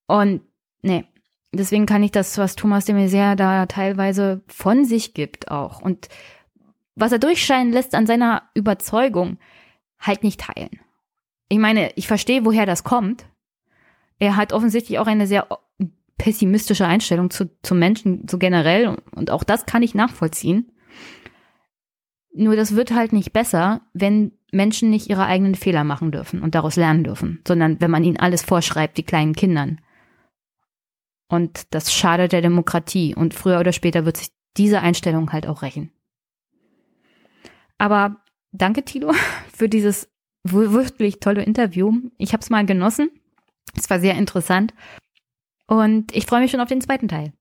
Und 0.06 0.42
nee, 0.82 1.04
deswegen 1.52 1.86
kann 1.86 2.02
ich 2.02 2.12
das, 2.12 2.38
was 2.38 2.56
Thomas 2.56 2.84
de 2.84 2.94
Maizière 2.94 3.34
da 3.34 3.66
teilweise 3.66 4.42
von 4.46 4.84
sich 4.84 5.14
gibt 5.14 5.50
auch 5.50 5.80
und 5.80 6.08
was 6.96 7.12
er 7.12 7.18
durchscheinen 7.18 7.72
lässt 7.72 7.94
an 7.94 8.06
seiner 8.06 8.42
Überzeugung, 8.54 9.38
halt 10.00 10.24
nicht 10.24 10.40
teilen. 10.40 10.80
Ich 11.48 11.58
meine, 11.58 11.92
ich 11.94 12.08
verstehe, 12.08 12.44
woher 12.44 12.66
das 12.66 12.82
kommt. 12.82 13.26
Er 14.18 14.36
hat 14.36 14.52
offensichtlich 14.52 14.98
auch 14.98 15.06
eine 15.06 15.26
sehr 15.26 15.46
pessimistische 16.18 16.86
Einstellung 16.86 17.30
zu, 17.30 17.50
zu 17.62 17.74
Menschen, 17.74 18.26
so 18.28 18.38
generell, 18.38 18.96
und 19.14 19.30
auch 19.30 19.44
das 19.44 19.66
kann 19.66 19.82
ich 19.82 19.94
nachvollziehen. 19.94 20.72
Nur 22.34 22.56
das 22.56 22.74
wird 22.74 22.92
halt 22.92 23.12
nicht 23.12 23.32
besser, 23.32 23.82
wenn 23.92 24.32
Menschen 24.52 24.90
nicht 24.90 25.08
ihre 25.08 25.26
eigenen 25.26 25.54
Fehler 25.54 25.84
machen 25.84 26.12
dürfen 26.12 26.42
und 26.42 26.54
daraus 26.54 26.76
lernen 26.76 27.04
dürfen, 27.04 27.42
sondern 27.46 27.80
wenn 27.80 27.90
man 27.90 28.04
ihnen 28.04 28.18
alles 28.18 28.42
vorschreibt, 28.42 28.96
die 28.96 29.02
kleinen 29.02 29.34
Kindern. 29.34 29.80
Und 31.28 31.74
das 31.74 31.92
schadet 31.92 32.32
der 32.32 32.42
Demokratie 32.42 33.14
und 33.14 33.34
früher 33.34 33.60
oder 33.60 33.72
später 33.72 34.04
wird 34.04 34.16
sich 34.16 34.28
diese 34.56 34.80
Einstellung 34.80 35.32
halt 35.32 35.46
auch 35.46 35.62
rächen. 35.62 35.92
Aber 37.78 38.22
danke, 38.52 38.84
Tilo, 38.84 39.12
für 39.52 39.68
dieses 39.68 40.08
wirklich 40.44 41.20
tolle 41.20 41.42
Interview. 41.42 41.92
Ich 42.18 42.32
habe 42.32 42.40
es 42.40 42.50
mal 42.50 42.64
genossen. 42.64 43.10
Es 43.76 43.90
war 43.90 44.00
sehr 44.00 44.14
interessant. 44.14 44.72
Und 45.66 46.14
ich 46.14 46.26
freue 46.26 46.40
mich 46.40 46.50
schon 46.50 46.60
auf 46.60 46.68
den 46.68 46.80
zweiten 46.80 47.08
Teil. 47.08 47.32